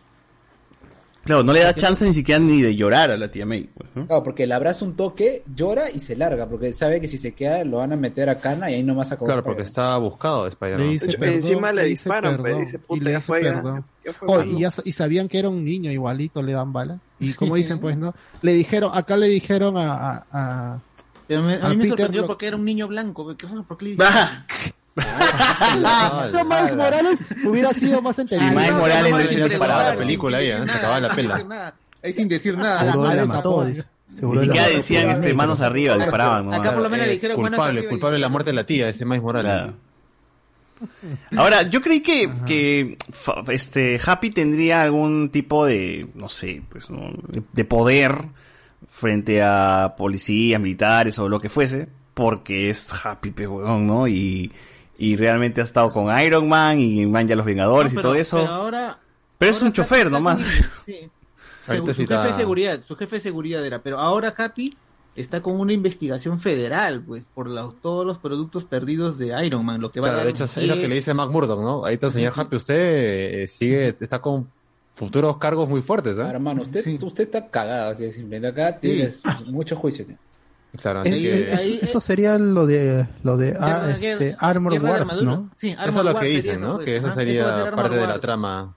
Claro, 1.24 1.42
no 1.42 1.52
le 1.52 1.60
da 1.60 1.74
chance 1.74 2.04
ni 2.04 2.12
siquiera 2.12 2.38
ni 2.38 2.60
de 2.60 2.76
llorar 2.76 3.10
a 3.10 3.16
la 3.16 3.30
tía 3.30 3.46
May. 3.46 3.64
pues, 3.74 3.88
¿no? 3.94 4.06
Claro, 4.06 4.22
porque 4.22 4.46
le 4.46 4.54
abraza 4.54 4.84
un 4.84 4.94
toque, 4.94 5.42
llora 5.54 5.90
y 5.90 5.98
se 5.98 6.16
larga, 6.16 6.46
porque 6.48 6.72
sabe 6.72 7.00
que 7.00 7.08
si 7.08 7.16
se 7.18 7.32
queda 7.32 7.64
lo 7.64 7.78
van 7.78 7.92
a 7.92 7.96
meter 7.96 8.28
a 8.28 8.38
cana 8.38 8.70
y 8.70 8.74
ahí 8.74 8.82
nomás 8.82 9.10
acabó. 9.12 9.26
Claro, 9.26 9.42
porque 9.42 9.62
está 9.62 9.96
buscado 9.96 10.46
Spider-Man. 10.46 10.98
Le 11.20 11.34
encima 11.34 11.72
le 11.72 11.82
dice 11.84 11.90
disparan, 12.04 12.36
pues, 12.36 12.42
perdón, 12.44 12.60
dice, 12.66 12.76
y 12.76 12.80
puta, 12.80 13.04
le 13.04 13.10
ya 13.10 13.16
dice 13.16 13.26
fue, 13.26 13.42
ya- 13.44 13.62
ya 14.04 14.12
Oh, 14.26 14.36
mano. 14.38 14.50
y, 14.52 14.60
ya, 14.60 14.70
y 14.84 14.92
sabían 14.92 15.28
que 15.28 15.38
era 15.38 15.48
un 15.48 15.64
niño, 15.64 15.90
igualito 15.90 16.42
le 16.42 16.52
dan 16.52 16.72
bala. 16.72 16.98
Y 17.18 17.28
Sí. 17.30 17.36
como 17.38 17.54
dicen, 17.56 17.78
pues, 17.78 17.96
¿no? 17.96 18.14
Le 18.42 18.52
dijeron, 18.52 18.90
acá 18.94 19.16
le 19.16 19.28
dijeron 19.28 19.76
a... 19.78 19.92
a, 19.94 20.26
a- 20.30 20.74
a 20.74 20.74
A 20.76 21.40
mí 21.40 21.76
me 21.76 21.84
Peter 21.84 21.88
sorprendió 21.88 22.20
lo- 22.20 22.26
porque 22.26 22.46
era 22.48 22.56
un 22.56 22.66
niño 22.66 22.86
blanco. 22.86 23.34
¿Qué 23.34 23.46
raro, 23.46 23.62
¿Por 23.64 23.78
qué 23.78 23.86
le 23.86 23.96
No, 24.97 26.44
Miles 26.44 26.76
Morales 26.76 27.20
hubiera 27.44 27.73
sido 27.73 28.00
más 28.00 28.18
entendido. 28.18 28.52
Miles 28.52 28.73
Morales 28.73 29.10
no 29.10 29.16
hubiese 29.16 29.39
no, 29.40 29.58
parado 29.58 29.82
la 29.82 29.90
la 29.92 29.97
película 29.98 30.39
ahí, 30.39 30.48
¿eh? 30.48 30.60
se 30.64 30.70
acababa 30.73 31.00
la 31.00 31.14
pela. 31.14 31.74
Ahí 32.02 32.12
sin 32.12 32.28
decir 32.28 32.56
nada. 32.56 32.92
Seguro 32.92 33.08
Ah, 33.08 33.14
la 33.14 33.23
esa 33.24 33.34
mató. 33.36 33.64
Ni 33.64 34.16
Seguro 34.16 34.40
la 34.40 34.47
siquiera 34.47 34.68
decían 34.68 35.10
este 35.10 35.34
manos 35.34 35.60
arriba, 35.60 35.97
disparaban. 35.97 36.52
Acá 36.55 36.73
por 36.73 36.82
lo 36.82 36.90
menos 36.90 37.06
le 37.06 37.12
Eh, 37.12 37.16
dijeron 37.16 37.40
manos 37.40 37.56
culpable, 37.58 37.78
arriba 37.81 37.90
culpable 37.90 38.14
de 38.16 38.20
la 38.20 38.28
muerte 38.28 38.50
de 38.50 38.55
la 38.56 38.64
tía, 38.66 38.89
ese 38.89 39.05
Miles 39.05 39.23
Morales. 39.23 39.52
Claro. 39.52 39.74
Ahora, 41.36 41.62
yo 41.62 41.81
creí 41.81 42.00
que, 42.00 42.31
que 42.47 42.98
este 43.48 43.98
Happy 44.05 44.31
tendría 44.31 44.82
algún 44.82 45.31
tipo 45.31 45.64
de, 45.64 46.08
no 46.14 46.28
sé, 46.28 46.62
pues, 46.68 46.90
¿no? 46.90 47.10
de, 47.28 47.42
de 47.52 47.64
poder 47.64 48.16
frente 48.89 49.42
a 49.42 49.94
policías, 49.97 50.60
militares 50.60 51.18
o 51.18 51.28
lo 51.28 51.40
que 51.40 51.48
fuese, 51.48 51.89
porque 52.12 52.70
es 52.70 52.86
Happy, 53.05 53.31
huevón, 53.31 53.86
¿no? 53.86 54.06
Y, 54.08 54.52
y 54.98 55.16
realmente 55.16 55.60
ha 55.60 55.64
estado 55.64 55.89
con 55.90 56.06
Iron 56.20 56.48
Man 56.48 56.78
y 56.81 57.05
Man 57.06 57.26
ya 57.28 57.36
los 57.36 57.47
Vengadores 57.47 57.92
No, 57.92 58.00
y 58.00 58.02
pero- 58.02 58.08
todo 58.10 58.20
eso. 58.20 58.36
Pero 58.39 58.47
Pero, 58.48 58.62
ahora. 58.62 58.98
es 59.40 59.62
un 59.62 59.73
chofer 59.73 60.10
nomás. 60.10 60.40
Sí. 60.86 61.10
Su, 61.66 61.73
sí 61.94 62.02
su 62.02 62.06
jefe 62.08 62.26
de 62.26 62.32
seguridad, 62.34 62.81
su 62.86 62.94
jefe 62.94 63.16
de 63.16 63.20
seguridad 63.20 63.64
era, 63.64 63.78
pero 63.82 63.98
ahora 63.98 64.34
Happy 64.36 64.76
está 65.16 65.40
con 65.40 65.58
una 65.58 65.73
investigación 65.73 66.39
federal, 66.39 67.02
pues, 67.06 67.24
por 67.32 67.48
los- 67.48 67.81
todos 67.81 68.05
los 68.05 68.18
productos 68.18 68.64
perdidos 68.64 69.16
de 69.16 69.34
Iron 69.47 69.64
Man, 69.64 69.81
lo 69.81 69.90
que 69.90 69.98
va 70.00 70.08
Claro, 70.08 70.20
a 70.20 70.24
de 70.24 70.31
hecho, 70.31 70.44
es 70.44 70.56
lo 70.58 70.74
que 70.74 70.86
le 70.89 70.97
dice 70.97 71.14
Mac 71.14 71.31
Murdock, 71.31 71.60
¿no? 71.60 71.84
Ahí 71.86 71.94
está, 71.94 72.10
señor 72.10 72.34
Happy, 72.36 72.56
usted 72.56 72.74
eh, 73.44 73.47
sigue, 73.48 73.97
está 73.98 74.20
con 74.20 74.47
futuros 74.94 75.39
cargos 75.39 75.66
muy 75.66 75.81
fuertes, 75.81 76.18
¿eh? 76.18 76.23
Hermano, 76.23 76.60
usted, 76.62 77.02
usted 77.02 77.24
está 77.24 77.48
cagado, 77.48 77.92
así 77.92 78.02
de 78.05 78.12
simple. 78.12 78.47
Acá 78.47 78.78
tienes 78.78 79.23
mucho 79.47 79.74
juicio. 79.74 80.05
tío. 80.05 80.16
Claro, 80.80 81.02
Es- 81.04 81.12
es- 81.14 81.82
eso 81.84 82.00
sería 82.00 82.36
lo 82.38 82.66
de 82.66 83.08
lo 83.22 83.36
de 83.36 83.56
ah, 83.60 83.94
este, 83.94 84.36
Armor 84.38 84.72
Wars, 84.82 85.02
armadura. 85.02 85.24
¿no? 85.24 85.50
Sí, 85.56 85.68
Eso 85.70 85.98
es 86.00 86.04
lo 86.04 86.18
que 86.18 86.26
dicen, 86.26 86.60
¿no? 86.60 86.74
pues. 86.74 86.84
Que 86.86 86.96
eso 86.96 87.06
Ajá, 87.06 87.14
sería 87.14 87.70
parte 87.74 87.96
de 87.96 88.06
la 88.06 88.18
trama. 88.18 88.74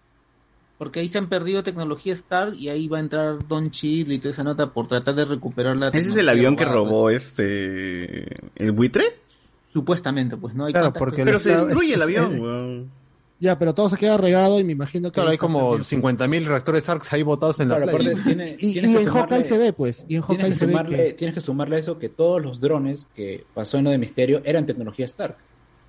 Porque 0.77 1.00
ahí 1.00 1.08
se 1.08 1.17
han 1.17 1.27
perdido 1.27 1.64
tecnología 1.64 2.14
Stark 2.14 2.53
y 2.53 2.69
ahí 2.69 2.88
va 2.88 2.98
a 2.98 3.01
entrar 3.01 3.48
Don 3.48 3.72
Cheadle 3.72 4.14
y 4.14 4.19
toda 4.19 4.30
esa 4.30 4.43
nota 4.43 4.72
por 4.74 4.88
tratar 4.88 5.16
de 5.16 5.26
recuperar 5.26 5.76
la 5.76 5.88
¿Ese 5.88 6.09
es 6.09 6.16
el 6.17 6.30
avión 6.30 6.56
que 6.56 6.66
robó 6.66 7.09
este, 7.09 8.27
el 8.56 8.72
buitre? 8.74 9.03
pues. 9.06 9.74
Supuestamente, 9.74 10.38
pues, 10.38 10.53
¿no? 10.56 10.66
Hay 10.66 10.74
Claro, 10.74 10.93
porque. 10.93 11.24
Pero 11.26 11.40
se 11.40 11.50
destruye 11.56 11.93
el 11.95 12.00
es- 12.01 12.03
avión. 12.03 12.92
Ya, 13.40 13.59
pero 13.59 13.75
todo 13.75 13.88
se 13.90 13.98
queda 13.98 14.17
regado 14.17 14.59
y 14.59 14.64
me 14.64 14.72
imagino 14.72 15.09
que... 15.09 15.14
Claro, 15.16 15.30
hay 15.30 15.38
como 15.38 15.77
perdido. 15.77 16.01
50.000 16.09 16.45
reactores 16.45 16.90
ARCs 16.90 17.14
ahí 17.14 17.22
botados 17.22 17.59
en 17.59 17.69
la 17.69 17.75
Claro, 17.77 17.91
playa. 17.91 18.09
aparte 18.11 18.24
tiene- 18.25 18.56
Y, 18.59 18.74
tienes 18.74 18.90
y 18.91 18.93
que 18.95 19.01
en 19.03 19.09
Hawkeye 19.09 19.38
sumarle- 19.40 19.43
se 19.43 19.57
ve, 19.59 19.74
pues. 19.74 20.06
Y 20.09 20.16
en 20.16 20.22
Hawkeye 20.22 20.38
Tienes 20.38 20.53
que, 20.56 20.59
se 20.59 20.66
ve 20.66 20.72
sumarle, 20.72 20.98
que... 20.98 21.14
tienes 21.14 21.33
que 21.35 21.41
sumarle 21.41 21.75
a 21.75 21.80
eso 21.80 21.99
que 21.99 22.09
todos 22.09 22.41
los 22.41 22.59
drones 22.59 23.06
que 23.16 23.43
pasó 23.53 23.77
en 23.77 23.83
lo 23.83 23.90
de 23.91 23.98
Misterio 23.99 24.41
eran 24.43 24.66
tecnología 24.66 25.06
Stark. 25.06 25.35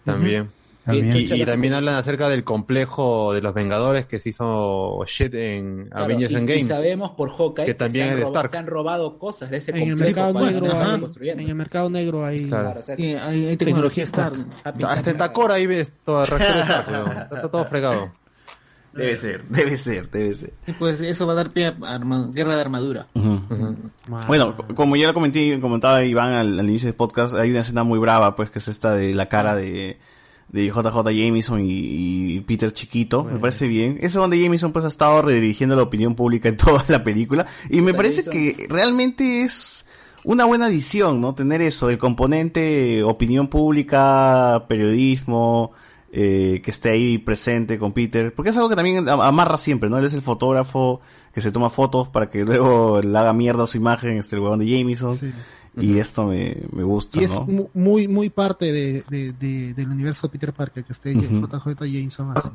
También. 0.04 0.50
También. 0.89 1.17
Y, 1.17 1.42
y 1.42 1.44
también 1.44 1.75
hablan 1.75 1.94
acerca 1.97 2.28
del 2.28 2.42
complejo 2.44 3.33
de 3.33 3.41
los 3.42 3.55
Vengadores 3.55 4.07
que 4.07 4.18
se 4.18 4.31
hizo 4.31 5.05
shit 5.07 5.33
en 5.34 5.86
Claro, 5.86 6.05
Avengers 6.07 6.31
y, 6.31 6.34
y 6.34 6.39
Endgame. 6.39 6.65
sabemos 6.65 7.10
por 7.12 7.31
Hawkeye 7.31 7.67
Que 7.67 7.75
también 7.75 8.07
se, 8.07 8.12
han 8.12 8.18
es 8.18 8.25
Stark. 8.26 8.49
se 8.50 8.57
han 8.58 8.67
robado 8.67 9.18
cosas 9.18 9.50
de 9.50 9.58
ese 9.58 9.70
En 9.70 9.89
el 9.89 9.97
mercado 9.97 10.41
negro 10.41 10.67
hay, 10.73 11.28
en 11.31 11.41
el 11.41 11.55
mercado 11.55 11.91
negro 11.91 12.25
hay... 12.25 12.41
Claro. 12.49 12.81
Sí, 12.83 13.15
hay, 13.15 13.47
hay 13.47 13.57
tecnología 13.57 14.05
Stark. 14.05 14.47
Hasta 14.65 15.10
en 15.10 15.17
Tacora 15.17 15.55
ahí 15.55 15.67
ves 15.67 16.00
todo 16.02 16.23
Stark, 16.23 16.42
está, 16.60 17.28
está 17.33 17.50
todo 17.50 17.65
fregado. 17.67 18.12
Debe 18.94 19.17
ser, 19.17 19.44
debe 19.44 19.76
ser, 19.76 20.10
debe 20.10 20.34
ser. 20.34 20.52
Y 20.67 20.73
pues 20.73 21.00
eso 21.02 21.25
va 21.26 21.34
a 21.34 21.36
dar 21.36 21.50
pie 21.50 21.67
a 21.67 21.75
arma- 21.94 22.31
guerra 22.33 22.55
de 22.57 22.60
armadura. 22.62 23.07
Bueno, 24.26 24.57
co- 24.57 24.75
como 24.75 24.97
ya 24.97 25.07
lo 25.07 25.15
comenté, 25.15 25.60
comentaba 25.60 26.05
Iván 26.05 26.33
al, 26.33 26.58
al 26.58 26.67
inicio 26.68 26.86
del 26.86 26.94
podcast, 26.94 27.34
hay 27.34 27.50
una 27.50 27.60
escena 27.60 27.84
muy 27.84 27.99
brava, 27.99 28.34
pues, 28.34 28.50
que 28.50 28.58
es 28.58 28.67
esta 28.67 28.94
de 28.94 29.15
la 29.15 29.26
cara 29.28 29.55
de, 29.55 29.99
de 30.50 30.66
JJ 30.68 30.96
Jameson 31.14 31.60
y, 31.60 32.36
y 32.36 32.40
Peter 32.40 32.72
Chiquito, 32.72 33.22
me 33.24 33.38
parece 33.38 33.66
bien. 33.66 33.98
Ese 34.00 34.18
donde 34.18 34.40
Jameson 34.42 34.72
pues 34.72 34.84
ha 34.84 34.88
estado 34.88 35.20
redirigiendo 35.22 35.76
la 35.76 35.82
opinión 35.82 36.14
pública 36.14 36.48
en 36.48 36.56
toda 36.58 36.84
la 36.88 37.04
película, 37.04 37.46
y 37.70 37.80
me 37.80 37.92
parece 37.94 38.22
que 38.30 38.66
realmente 38.68 39.42
es 39.42 39.84
una 40.24 40.44
buena 40.46 40.66
adición, 40.66 41.20
¿no? 41.20 41.34
Tener 41.34 41.62
eso, 41.62 41.90
el 41.90 41.98
componente 41.98 43.02
opinión 43.02 43.48
pública, 43.48 44.64
periodismo, 44.68 45.72
eh, 46.10 46.60
que 46.64 46.70
esté 46.70 46.90
ahí 46.90 47.18
presente 47.18 47.78
con 47.78 47.92
Peter, 47.92 48.34
porque 48.34 48.48
es 48.50 48.56
algo 48.56 48.68
que 48.70 48.76
también 48.76 49.06
am- 49.08 49.20
amarra 49.20 49.58
siempre, 49.58 49.90
¿no? 49.90 49.98
Él 49.98 50.04
es 50.06 50.14
el 50.14 50.22
fotógrafo 50.22 51.00
que 51.34 51.42
se 51.42 51.52
toma 51.52 51.68
fotos 51.70 52.08
para 52.08 52.30
que 52.30 52.44
luego 52.46 53.00
le 53.02 53.16
haga 53.18 53.32
mierda 53.34 53.64
a 53.64 53.66
su 53.66 53.76
imagen, 53.76 54.16
este 54.18 54.36
el 54.36 54.42
huevón 54.42 54.58
de 54.60 54.66
Jameson, 54.70 55.18
y 55.81 55.98
esto 55.98 56.24
me, 56.26 56.57
me 56.73 56.82
gusta, 56.82 57.20
Y 57.20 57.24
es 57.24 57.32
¿no? 57.34 57.44
mu- 57.47 57.68
muy, 57.74 58.08
muy 58.08 58.31
parte 58.31 58.73
de, 58.73 59.02
de- 59.08 59.32
de- 59.32 59.74
del 59.74 59.89
universo 59.89 60.26
de 60.26 60.32
Peter 60.32 60.52
Parker 60.52 60.84
que 60.84 60.92
esté 60.92 61.15
Ujú. 61.16 61.47
JJ 61.47 61.84
Jameson 61.86 62.32
así. 62.36 62.48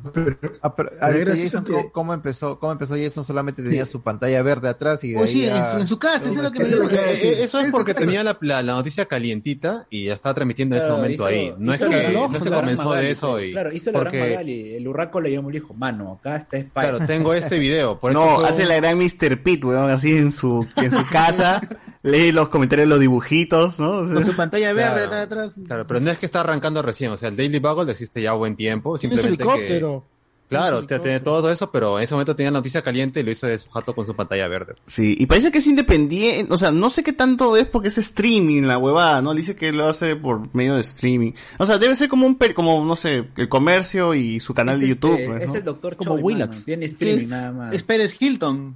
Ah, 0.61 0.76
pero, 0.76 0.90
Pero 0.90 1.02
ahorita 1.02 1.19
es 1.19 1.26
gracioso 1.26 1.58
Jason, 1.60 1.84
que- 1.84 1.92
¿cómo, 1.92 2.14
empezó, 2.14 2.60
¿cómo 2.60 2.72
empezó 2.72 2.95
Jason? 2.95 3.24
Solamente 3.26 3.61
tenía 3.64 3.85
su 3.85 4.02
pantalla 4.02 4.42
verde 4.42 4.69
atrás 4.69 5.03
y 5.03 5.11
de 5.11 5.18
Oh, 5.19 5.24
ahí 5.24 5.27
sí, 5.32 5.43
en 5.45 5.56
ya- 5.56 5.72
su, 5.74 5.77
en 5.80 5.88
su 5.88 6.00
casa, 6.00 6.18
eso 6.26 6.35
es 6.35 6.43
lo 6.43 6.52
que 6.52 6.60
me 6.64 6.69
eh, 6.69 7.43
eso 7.43 7.60
es 7.60 7.72
porque 7.72 7.93
tenía 7.93 8.24
la, 8.24 8.38
la, 8.42 8.61
la 8.61 8.74
noticia 8.74 9.06
calientita 9.06 9.88
y 9.90 10.06
ya 10.06 10.14
estaba 10.14 10.34
transmitiendo 10.35 10.76
en 10.76 10.82
ese 10.82 10.88
Claro, 10.88 11.02
momento 11.02 11.24
hizo- 11.24 11.26
ahí. 11.27 11.53
No 11.58 11.74
es 11.74 11.80
que 11.80 12.11
no 12.14 12.40
se 12.40 12.52
comenzó 12.52 12.93
de 12.93 13.11
eso 13.11 13.40
sí. 13.40 13.45
y 13.45 13.52
Claro, 13.52 13.72
hizo 13.74 13.92
la 13.92 14.00
gran 14.02 14.19
Magali. 14.19 14.74
El 14.76 14.88
Urraco 14.88 15.22
le 15.22 15.32
llamó 15.32 15.50
y 15.50 15.53
le 15.53 15.60
dijo, 15.60 15.74
mano, 15.74 16.14
acá 16.19 16.35
está 16.38 16.58
Spider. 16.58 16.72
claro, 16.72 17.06
tengo 17.06 17.34
este 17.34 17.58
video, 17.60 18.00
por 18.00 18.14
no, 18.14 18.42
hace 18.42 18.66
la 18.66 18.76
gran 18.76 18.98
Mr. 18.98 19.42
Pete, 19.42 19.66
weón, 19.68 19.90
así 19.90 20.16
en 20.18 20.32
su, 20.32 20.66
en 20.77 20.92
su 20.92 21.06
casa, 21.08 21.61
lee 22.03 22.32
los 22.32 22.50
comentarios 22.50 22.85
de 22.88 22.90
los 22.90 23.00
dibujitos, 23.14 23.80
¿no? 23.80 23.92
Con 24.14 24.25
su 24.25 24.35
pantalla 24.35 24.74
verde 24.74 24.92
Claro. 24.92 25.03
está 25.03 25.22
atrás. 25.22 25.56
Claro, 25.66 25.88
pero 25.88 26.00
no 26.00 26.11
es 26.11 26.17
que 26.17 26.25
está 26.25 26.42
arrancando 26.42 26.82
recién, 26.82 27.11
o 27.11 27.17
sea, 27.17 27.30
el 27.30 27.35
Daily 27.38 27.59
Bugle 27.59 27.92
existe 27.92 28.22
ya 28.22 28.33
buen 28.33 28.56
tiempo, 28.56 28.98
Tiene 28.98 29.16
su 29.16 29.22
simplemente 29.22 29.43
que 29.43 29.50
helicóptero. 29.77 30.06
Claro, 30.50 30.85
tiene 30.85 31.19
todo 31.19 31.50
eso, 31.50 31.72
pero 31.72 31.98
en 31.98 32.03
ese 32.03 32.14
momento 32.14 32.35
tenía 32.35 32.51
noticia 32.51 32.83
caliente 32.83 33.22
y 33.22 33.24
lo 33.24 33.32
hizo 33.32 33.48
de 33.48 33.58
su 33.58 33.72
jato 33.72 33.95
con 33.95 34.06
su 34.06 34.16
pantalla 34.16 34.48
verde. 34.48 34.75
Sí, 34.85 35.16
y 35.17 35.25
parece 35.25 35.51
que 35.51 35.58
es 35.58 35.66
independiente, 35.66 36.53
o 36.53 36.58
sea, 36.58 36.72
no 36.72 36.92
sé 36.92 37.01
qué 37.01 37.11
tanto 37.11 37.58
es 37.58 37.66
porque 37.66 37.88
es 37.88 37.98
streaming 37.98 38.64
la 38.64 38.77
huevada, 38.77 39.19
¿no? 39.24 39.33
Le 39.33 39.40
dice 39.40 39.56
que 39.56 39.72
lo 39.74 39.88
hace 39.88 40.16
por 40.16 40.53
medio 40.53 40.75
de 40.75 40.82
streaming. 40.82 41.32
O 41.58 41.66
sea, 41.66 41.80
debe 41.80 41.95
ser 41.95 42.08
como 42.08 42.27
un, 42.27 42.35
per- 42.35 42.53
como, 42.53 42.85
no 42.85 42.95
sé, 42.95 43.30
el 43.35 43.50
comercio 43.50 44.14
y 44.14 44.40
su 44.40 44.53
canal 44.53 44.75
Es 44.75 44.82
de 44.82 44.88
este, 44.92 45.08
YouTube. 45.08 45.25
pues, 45.27 45.42
es 45.42 45.48
¿no? 45.50 45.56
el 45.56 45.64
doctor 45.64 45.95
Como 45.95 46.16
Willax. 46.16 46.66
Tiene 46.66 46.85
streaming 46.85 47.24
Es, 47.24 47.30
nada 47.30 47.51
más. 47.51 47.74
es 47.74 47.82
Pérez 47.82 48.16
Hilton. 48.22 48.75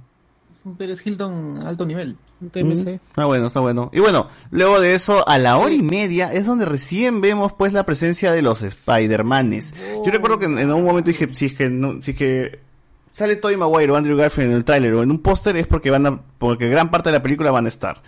Pérez 0.76 1.04
Hilton 1.06 1.66
alto 1.66 1.86
nivel. 1.86 2.16
TMC. 2.52 2.86
Está 2.88 3.24
bueno, 3.24 3.46
está 3.48 3.60
bueno. 3.60 3.90
Y 3.92 4.00
bueno, 4.00 4.28
luego 4.50 4.80
de 4.80 4.94
eso, 4.94 5.28
a 5.28 5.38
la 5.38 5.56
hora 5.56 5.74
y 5.74 5.82
media 5.82 6.32
es 6.32 6.46
donde 6.46 6.64
recién 6.64 7.20
vemos 7.20 7.52
pues 7.52 7.72
la 7.72 7.84
presencia 7.84 8.32
de 8.32 8.42
los 8.42 8.62
Spider-Manes. 8.62 9.74
Yo 10.04 10.10
recuerdo 10.12 10.38
que 10.38 10.46
en, 10.46 10.58
en 10.58 10.72
un 10.72 10.84
momento 10.84 11.08
dije, 11.08 11.28
si 11.34 11.46
es 11.46 11.54
que 11.54 11.68
no, 11.68 12.00
si 12.00 12.12
es 12.12 12.16
que 12.16 12.60
sale 13.12 13.36
Tobey 13.36 13.56
Maguire 13.56 13.90
o 13.90 13.96
Andrew 13.96 14.16
Garfield 14.16 14.50
en 14.50 14.56
el 14.56 14.64
tráiler 14.64 14.94
o 14.94 15.02
en 15.02 15.10
un 15.10 15.18
póster 15.18 15.56
es 15.56 15.66
porque 15.66 15.90
van 15.90 16.06
a, 16.06 16.20
porque 16.38 16.68
gran 16.68 16.90
parte 16.90 17.08
de 17.08 17.16
la 17.16 17.22
película 17.22 17.50
van 17.50 17.64
a 17.64 17.68
estar. 17.68 18.02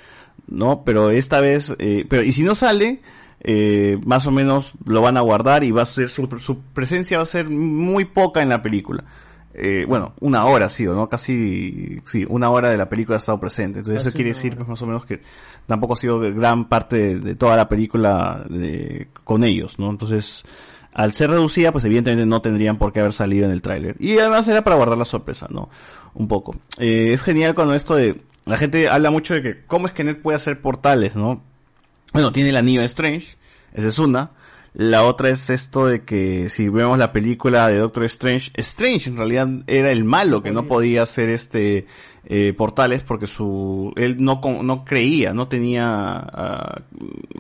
¿No? 0.47 0.85
Pero 0.85 1.11
esta 1.11 1.41
vez, 1.41 1.75
eh, 1.79 2.07
pero, 2.09 2.23
y 2.23 2.33
si 2.33 2.43
no 2.43 2.55
sale, 2.55 3.01
eh, 3.41 3.99
más 4.05 4.27
o 4.27 4.31
menos 4.31 4.75
lo 4.85 5.03
van 5.03 5.17
a 5.17 5.21
guardar 5.21 5.65
y 5.65 5.71
va 5.71 5.83
a 5.83 5.87
ser, 5.87 6.11
su 6.11 6.29
presencia 6.73 7.19
va 7.19 7.25
a 7.25 7.27
ser 7.27 7.49
muy 7.49 8.05
poca 8.05 8.43
en 8.43 8.49
la 8.49 8.63
película. 8.63 9.05
Eh, 9.53 9.85
bueno, 9.89 10.15
una 10.21 10.45
hora 10.45 10.67
ha 10.67 10.71
sido, 10.71 10.95
¿no? 10.95 11.09
Casi, 11.09 12.01
sí, 12.07 12.25
una 12.29 12.51
hora 12.51 12.71
de 12.71 12.77
la 12.77 12.89
película 12.89 13.17
ha 13.17 13.19
estado 13.19 13.41
presente. 13.41 13.81
Entonces 13.81 14.03
eso 14.03 14.11
Casi 14.11 14.17
quiere 14.17 14.31
decir, 14.31 14.57
pues, 14.57 14.69
más 14.69 14.81
o 14.83 14.87
menos 14.87 15.05
que 15.05 15.21
tampoco 15.67 15.95
ha 15.95 15.97
sido 15.97 16.21
gran 16.21 16.69
parte 16.69 16.97
de, 16.97 17.19
de 17.19 17.35
toda 17.35 17.57
la 17.57 17.69
película 17.69 18.45
de- 18.49 19.09
con 19.25 19.43
ellos, 19.45 19.79
¿no? 19.79 19.91
Entonces, 19.91 20.45
al 20.93 21.13
ser 21.15 21.31
reducida, 21.31 21.73
pues 21.73 21.85
evidentemente 21.85 22.27
no 22.27 22.41
tendrían 22.43 22.79
por 22.79 22.93
qué 22.93 23.01
haber 23.01 23.13
salido 23.13 23.45
en 23.47 23.53
el 23.53 23.63
tráiler. 23.63 23.97
Y 23.99 24.19
además 24.19 24.47
era 24.49 24.63
para 24.63 24.77
guardar 24.77 24.99
la 24.99 25.05
sorpresa, 25.05 25.47
¿no? 25.51 25.69
Un 26.15 26.29
poco. 26.29 26.57
Eh, 26.79 27.11
es 27.13 27.23
genial 27.23 27.55
cuando 27.55 27.75
esto 27.75 27.97
de, 27.97 28.23
la 28.45 28.57
gente 28.57 28.89
habla 28.89 29.11
mucho 29.11 29.35
de 29.35 29.43
que 29.43 29.65
cómo 29.67 29.87
es 29.87 29.93
que 29.93 30.05
Ned 30.05 30.17
puede 30.19 30.37
hacer 30.37 30.61
portales, 30.61 31.17
¿no? 31.17 31.43
Bueno, 32.13 32.33
tiene 32.33 32.51
el 32.51 32.57
anillo 32.57 32.81
de 32.81 32.87
Strange, 32.87 33.37
esa 33.73 33.89
es 33.89 33.99
una. 33.99 34.31
La 34.73 35.03
otra 35.05 35.31
es 35.31 35.51
esto 35.51 35.87
de 35.87 36.05
que 36.05 36.49
si 36.49 36.69
vemos 36.69 36.97
la 36.97 37.13
película 37.13 37.67
de 37.67 37.79
Doctor 37.79 38.05
Strange, 38.05 38.53
Strange 38.55 39.11
en 39.11 39.17
realidad 39.17 39.49
era 39.67 39.91
el 39.91 40.05
malo 40.05 40.43
que 40.45 40.53
no 40.53 40.65
podía 40.67 41.03
hacer 41.03 41.29
este 41.29 41.87
eh, 42.25 42.53
portales 42.53 43.03
porque 43.03 43.27
su 43.27 43.93
él 43.97 44.17
no 44.23 44.41
con- 44.41 44.65
no 44.67 44.85
creía, 44.85 45.33
no 45.35 45.49
tenía 45.49 46.25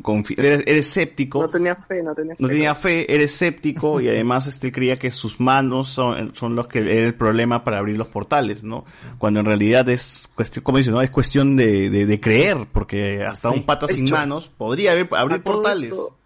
confi- 0.02 0.34
era, 0.38 0.56
era 0.56 0.78
escéptico. 0.78 1.42
No 1.42 1.48
tenía 1.50 1.76
fe, 1.76 2.02
no 2.02 2.14
tenía 2.14 2.34
fe. 2.34 2.42
No 2.42 2.48
tenía 2.48 2.74
fe, 2.74 3.14
era 3.14 3.22
escéptico 3.22 4.00
y 4.00 4.08
además 4.08 4.46
este 4.46 4.72
creía 4.72 4.98
que 4.98 5.10
sus 5.10 5.38
manos 5.40 5.88
son, 5.88 6.34
son 6.34 6.56
los 6.56 6.66
que 6.66 6.78
era 6.80 7.06
el 7.06 7.14
problema 7.14 7.62
para 7.64 7.78
abrir 7.78 7.96
los 7.96 8.08
portales, 8.08 8.62
¿no? 8.64 8.84
Cuando 9.18 9.40
en 9.40 9.46
realidad 9.46 9.88
es 9.88 10.28
cuestión, 10.34 10.62
como 10.64 10.78
dice, 10.78 10.90
¿no? 10.90 11.00
Es 11.00 11.10
cuestión 11.10 11.56
de, 11.56 11.90
de, 11.90 12.06
de 12.06 12.20
creer, 12.20 12.56
porque 12.72 13.22
hasta 13.22 13.50
un 13.50 13.62
pata 13.64 13.86
sin 13.86 14.04
hecho, 14.06 14.16
manos 14.16 14.48
podría 14.48 14.92
haber- 14.92 15.08
abrir 15.14 15.38
a 15.38 15.42
todo 15.44 15.54
portales. 15.62 15.84
esto, 15.92 16.16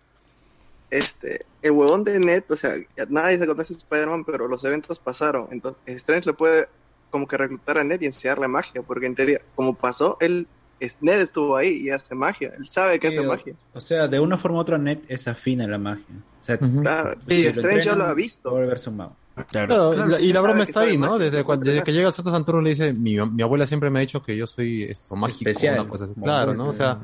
este, 0.98 1.44
el 1.62 1.72
huevón 1.72 2.04
de 2.04 2.18
Ned, 2.20 2.44
o 2.48 2.56
sea, 2.56 2.72
nadie 3.08 3.38
se 3.38 3.46
conoce 3.46 3.74
a 3.74 3.76
Spider-Man, 3.76 4.24
pero 4.24 4.48
los 4.48 4.64
eventos 4.64 4.98
pasaron. 4.98 5.48
Entonces, 5.50 5.80
Strange 5.86 6.30
le 6.30 6.34
puede 6.34 6.68
como 7.10 7.26
que 7.26 7.36
reclutar 7.36 7.78
a 7.78 7.84
Ned 7.84 8.00
y 8.02 8.06
enseñarle 8.06 8.48
magia, 8.48 8.82
porque 8.82 9.06
en 9.06 9.14
teoría, 9.14 9.40
como 9.54 9.74
pasó, 9.74 10.16
él, 10.20 10.46
es- 10.80 10.98
Ned 11.00 11.20
estuvo 11.20 11.56
ahí 11.56 11.76
y 11.82 11.90
hace 11.90 12.14
magia. 12.14 12.52
Él 12.58 12.68
sabe 12.68 12.98
que 13.00 13.08
hace 13.08 13.20
o- 13.20 13.24
magia. 13.24 13.54
O 13.72 13.80
sea, 13.80 14.08
de 14.08 14.20
una 14.20 14.36
forma 14.38 14.58
u 14.58 14.60
otra, 14.60 14.78
Net 14.78 15.02
es 15.08 15.26
afín 15.28 15.60
a 15.62 15.66
la 15.66 15.78
magia. 15.78 16.04
O 16.40 16.44
sea, 16.44 16.58
Claro, 16.58 17.14
y 17.26 17.46
Strange 17.46 17.82
ya 17.82 17.94
lo 17.96 18.04
ha 18.04 18.14
visto. 18.14 18.50
mago. 18.90 19.16
Claro, 19.48 19.94
y 19.94 20.10
la- 20.10 20.20
y 20.20 20.28
la 20.28 20.34
sabe 20.40 20.48
broma 20.52 20.62
está 20.62 20.80
ahí, 20.80 20.96
¿no? 20.96 21.18
Desde, 21.18 21.42
cuando, 21.42 21.64
desde 21.66 21.82
que 21.82 21.92
llega 21.92 22.08
el 22.08 22.14
Santo 22.14 22.30
Santoro 22.30 22.60
le 22.62 22.70
dice, 22.70 22.92
mi, 22.92 23.16
mi 23.18 23.42
abuela 23.42 23.66
siempre 23.66 23.90
me 23.90 23.98
ha 23.98 24.00
dicho 24.00 24.22
que 24.22 24.36
yo 24.36 24.46
soy 24.46 24.84
esto 24.84 25.16
mágico, 25.16 25.50
Especial, 25.50 25.80
una 25.80 25.88
cosa 25.88 26.04
así. 26.04 26.14
como 26.14 26.24
Claro, 26.26 26.54
¿no? 26.54 26.64
O 26.68 26.72
sea. 26.72 27.00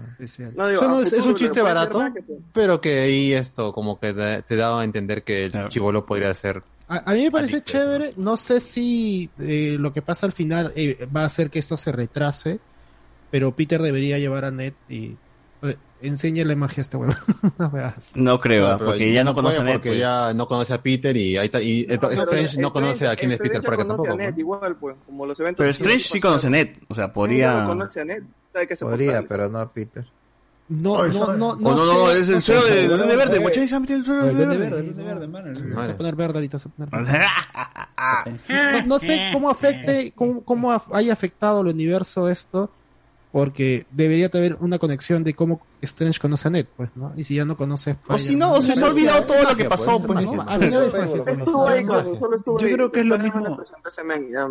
No, 0.55 0.69
digo, 0.69 0.83
no 0.89 1.01
es, 1.01 1.13
un 1.13 1.35
chiste 1.35 1.61
barato, 1.61 2.03
pero 2.53 2.81
que 2.81 3.01
ahí 3.01 3.33
esto 3.33 3.73
como 3.73 3.99
que 3.99 4.13
te, 4.13 4.43
te 4.43 4.57
daba 4.57 4.83
a 4.83 4.85
entender 4.85 5.25
que 5.25 5.45
el 5.47 5.69
chivolo 5.69 6.07
podría 6.07 6.33
ser 6.35 6.63
A, 6.89 7.11
a 7.11 7.15
mí 7.15 7.23
me 7.23 7.31
parece 7.33 7.63
chévere, 7.63 8.15
no 8.17 8.37
sé 8.37 8.61
si 8.61 9.29
eh, 9.41 9.77
lo 9.79 9.93
que 9.93 10.03
pasa 10.03 10.27
al 10.27 10.33
final 10.33 10.73
eh, 10.77 11.09
va 11.15 11.23
a 11.23 11.27
hacer 11.27 11.51
que 11.51 11.59
esto 11.59 11.77
se 11.77 11.91
retrase, 11.91 12.61
pero 13.31 13.55
Peter 13.57 13.81
debería 13.83 14.19
llevar 14.19 14.45
a 14.45 14.51
Ned 14.51 14.73
y 14.89 15.17
enséñale 16.03 16.57
magia 16.57 16.81
a 16.81 16.83
este 16.83 16.97
huevo. 16.97 17.13
No. 17.59 17.71
No 18.17 18.41
creo, 18.41 18.65
Claro, 18.65 18.75
ah, 18.75 18.87
porque 18.87 19.13
ya 19.13 19.23
no 19.25 19.35
puede 19.35 19.45
conoce 19.45 19.61
a 19.61 19.65
Ned. 19.65 19.73
Porque 19.75 19.89
pues. 19.91 19.99
ya 20.01 20.35
no 20.35 20.47
conoce 20.47 20.75
a 20.75 20.83
Peter 20.83 21.17
y 21.17 21.37
ahí 21.37 21.47
está, 21.47 21.61
y 21.61 21.87
No, 21.87 22.11
Strange 22.11 22.61
no 22.61 22.73
conoce 22.73 23.07
a 23.07 23.17
quién 23.17 23.33
es 23.33 23.39
Peter 23.39 23.57
Strange 23.57 23.67
Parker 23.67 23.87
conoce 23.87 24.09
tampoco. 24.09 24.23
a 24.23 24.27
Ned 24.27 24.35
¿no? 24.35 24.41
igual, 24.41 24.77
pues, 24.77 24.97
como 25.07 25.27
los 25.27 25.39
eventos. 25.41 25.63
Pero 25.63 25.71
Strange 25.71 26.05
sí 26.05 26.21
conoce 26.21 26.47
a 26.47 26.51
Ned, 26.51 26.69
o 26.89 26.95
sea, 26.95 27.07
No 27.09 27.13
podría... 27.13 27.65
conoce 27.67 28.01
a 28.01 28.05
Ned, 28.05 28.23
sabe 28.53 28.67
que 28.69 28.77
se 28.77 28.85
Podría, 28.85 29.23
pero 29.29 29.49
no 29.49 29.59
a 29.59 29.73
Peter. 29.73 30.07
No, 30.71 31.05
no, 31.09 31.27
no, 31.37 31.57
no, 31.57 31.75
no, 31.75 31.85
no, 31.87 32.11
es 32.13 32.29
el 32.29 32.41
suelo 32.41 32.65
de 32.65 32.87
Duende 32.87 33.17
Verde, 33.17 33.39
guachai, 33.41 33.67
se 33.67 33.75
ha 33.75 33.81
metido 33.81 33.99
el 33.99 34.05
suelo 34.05 34.25
de 34.25 34.31
El 34.31 34.37
Duende 34.37 34.57
Verde. 34.57 34.79
El 34.79 34.85
Duende 34.85 35.03
Verde, 35.03 35.27
mano. 35.27 35.55
Se 35.55 35.69
va 35.75 35.85
a 35.85 35.97
poner 35.97 36.15
verde 36.15 36.35
ahorita, 36.39 36.59
se 36.61 36.69
va 36.69 36.85
a 36.85 36.89
poner 36.91 37.07
verde. 37.07 37.27
No, 38.81 38.87
no 38.87 38.99
sé 38.99 39.31
cómo 39.33 39.51
afecte, 39.51 40.13
cómo, 40.15 40.81
haya 40.93 41.13
afectado 41.13 41.61
al 41.61 41.67
universo 41.67 42.29
esto, 42.29 42.71
porque 43.33 43.87
debería 43.93 44.29
tener 44.29 44.57
una 44.61 44.79
conexión 44.79 45.23
de 45.23 45.35
cómo 45.35 45.61
Strange 45.83 46.19
conoce 46.19 46.49
a 46.49 46.51
Ned, 46.51 46.67
pues, 46.77 46.91
¿no? 46.97 47.13
Y 47.17 47.25
si 47.25 47.37
ya 47.37 47.45
no 47.45 47.57
conoce 47.57 47.93
a 47.93 48.15
O 48.15 48.19
si 48.19 48.35
no, 48.35 48.53
o 48.55 48.61
se 48.61 48.73
ha 48.73 48.87
olvidado 48.89 49.23
todo 49.25 49.43
lo 49.45 49.57
que 49.57 49.67
pasó, 49.67 50.03
pues, 50.03 50.25
¿no? 50.25 50.45
Estuvo 51.27 51.69
ahí, 51.69 51.87
solo 52.17 52.35
estuvo 52.35 52.59
Yo 52.59 52.69
creo 52.69 52.93
que 52.93 53.01
es 53.01 53.07
lo 53.07 53.19
mismo. 53.19 53.59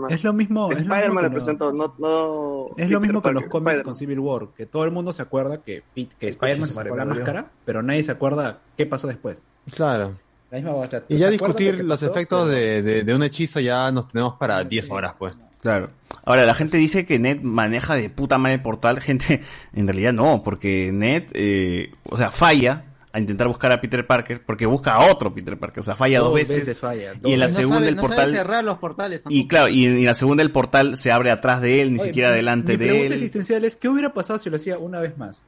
Es 0.09 0.23
lo 0.23 0.33
mismo. 0.33 0.71
es 0.71 0.85
lo 0.85 0.93
Spider-Man 0.93 1.25
que 1.25 1.31
presentó, 1.31 1.73
no, 1.73 1.93
no. 1.99 2.67
Es 2.77 2.89
lo 2.89 2.99
mismo 2.99 3.21
que 3.21 3.31
los 3.31 3.45
cómics 3.45 3.83
con 3.83 3.95
Civil 3.95 4.19
War, 4.19 4.47
que 4.55 4.65
todo 4.65 4.85
el 4.85 4.91
mundo 4.91 5.11
se 5.11 5.21
acuerda 5.21 5.61
que, 5.61 5.83
que 5.93 6.29
Spider-Man 6.29 6.69
se 6.69 6.75
sacó 6.75 6.95
la 6.95 7.05
máscara, 7.05 7.51
pero 7.65 7.83
nadie 7.83 8.03
se 8.03 8.11
acuerda 8.11 8.61
qué 8.77 8.85
pasó 8.85 9.07
después. 9.07 9.37
Claro. 9.75 10.17
La 10.51 10.57
misma, 10.57 10.73
o 10.73 10.85
sea, 10.87 11.03
Y 11.07 11.13
¿se 11.13 11.19
ya 11.19 11.29
discutir 11.29 11.75
lo 11.75 11.83
los 11.83 11.99
pasó? 11.99 12.11
efectos 12.11 12.49
de, 12.49 13.03
de 13.03 13.13
un 13.13 13.21
hechizo 13.21 13.59
ya 13.59 13.91
nos 13.91 14.07
tenemos 14.07 14.35
para 14.37 14.63
10 14.63 14.89
horas, 14.89 15.13
pues. 15.19 15.35
Claro. 15.61 15.91
Ahora, 16.25 16.45
la 16.45 16.53
gente 16.55 16.77
dice 16.77 17.05
que 17.05 17.17
Ned 17.19 17.41
maneja 17.41 17.95
de 17.95 18.09
puta 18.09 18.37
madre 18.37 18.55
el 18.55 18.61
portal. 18.61 18.99
Gente, 19.01 19.41
en 19.73 19.87
realidad 19.87 20.13
no, 20.13 20.43
porque 20.43 20.91
Ned, 20.93 21.25
eh, 21.33 21.91
o 22.03 22.17
sea, 22.17 22.31
falla 22.31 22.85
a 23.11 23.19
intentar 23.19 23.47
buscar 23.47 23.71
a 23.71 23.81
Peter 23.81 24.05
Parker, 24.05 24.43
porque 24.45 24.67
busca 24.67 24.93
a 24.93 25.11
otro 25.11 25.33
Peter 25.33 25.57
Parker. 25.57 25.79
O 25.79 25.83
sea, 25.83 25.95
falla 25.95 26.19
dos, 26.19 26.27
Dos 26.29 26.35
veces. 26.35 26.57
veces 26.57 26.79
falla, 26.79 27.13
y 27.23 27.33
en 27.33 27.39
la 27.39 27.47
no 27.47 27.53
segunda 27.53 27.77
sabe, 27.79 27.89
el 27.89 27.95
no 27.95 28.01
sabe 28.03 28.15
portal. 28.15 28.31
cerrar 28.31 28.63
los 28.63 28.77
portales 28.77 29.23
y 29.29 29.47
claro, 29.47 29.67
y 29.69 29.85
en, 29.85 29.95
y 29.97 29.99
en 30.01 30.05
la 30.05 30.13
segunda 30.13 30.43
el 30.43 30.51
portal 30.51 30.95
se 30.97 31.11
abre 31.11 31.31
atrás 31.31 31.59
de 31.61 31.81
él, 31.81 31.91
ni 31.93 31.99
Oye, 31.99 32.07
siquiera 32.09 32.29
mi- 32.29 32.35
delante 32.35 32.73
mi 32.73 32.77
de 32.77 32.85
pregunta 32.85 33.07
él. 33.07 33.13
existencial 33.13 33.65
es, 33.65 33.75
¿qué 33.77 33.89
hubiera 33.89 34.13
pasado 34.13 34.37
si 34.37 34.49
lo 34.51 34.57
hacía 34.57 34.77
una 34.77 34.99
vez 34.99 35.17
más? 35.17 35.43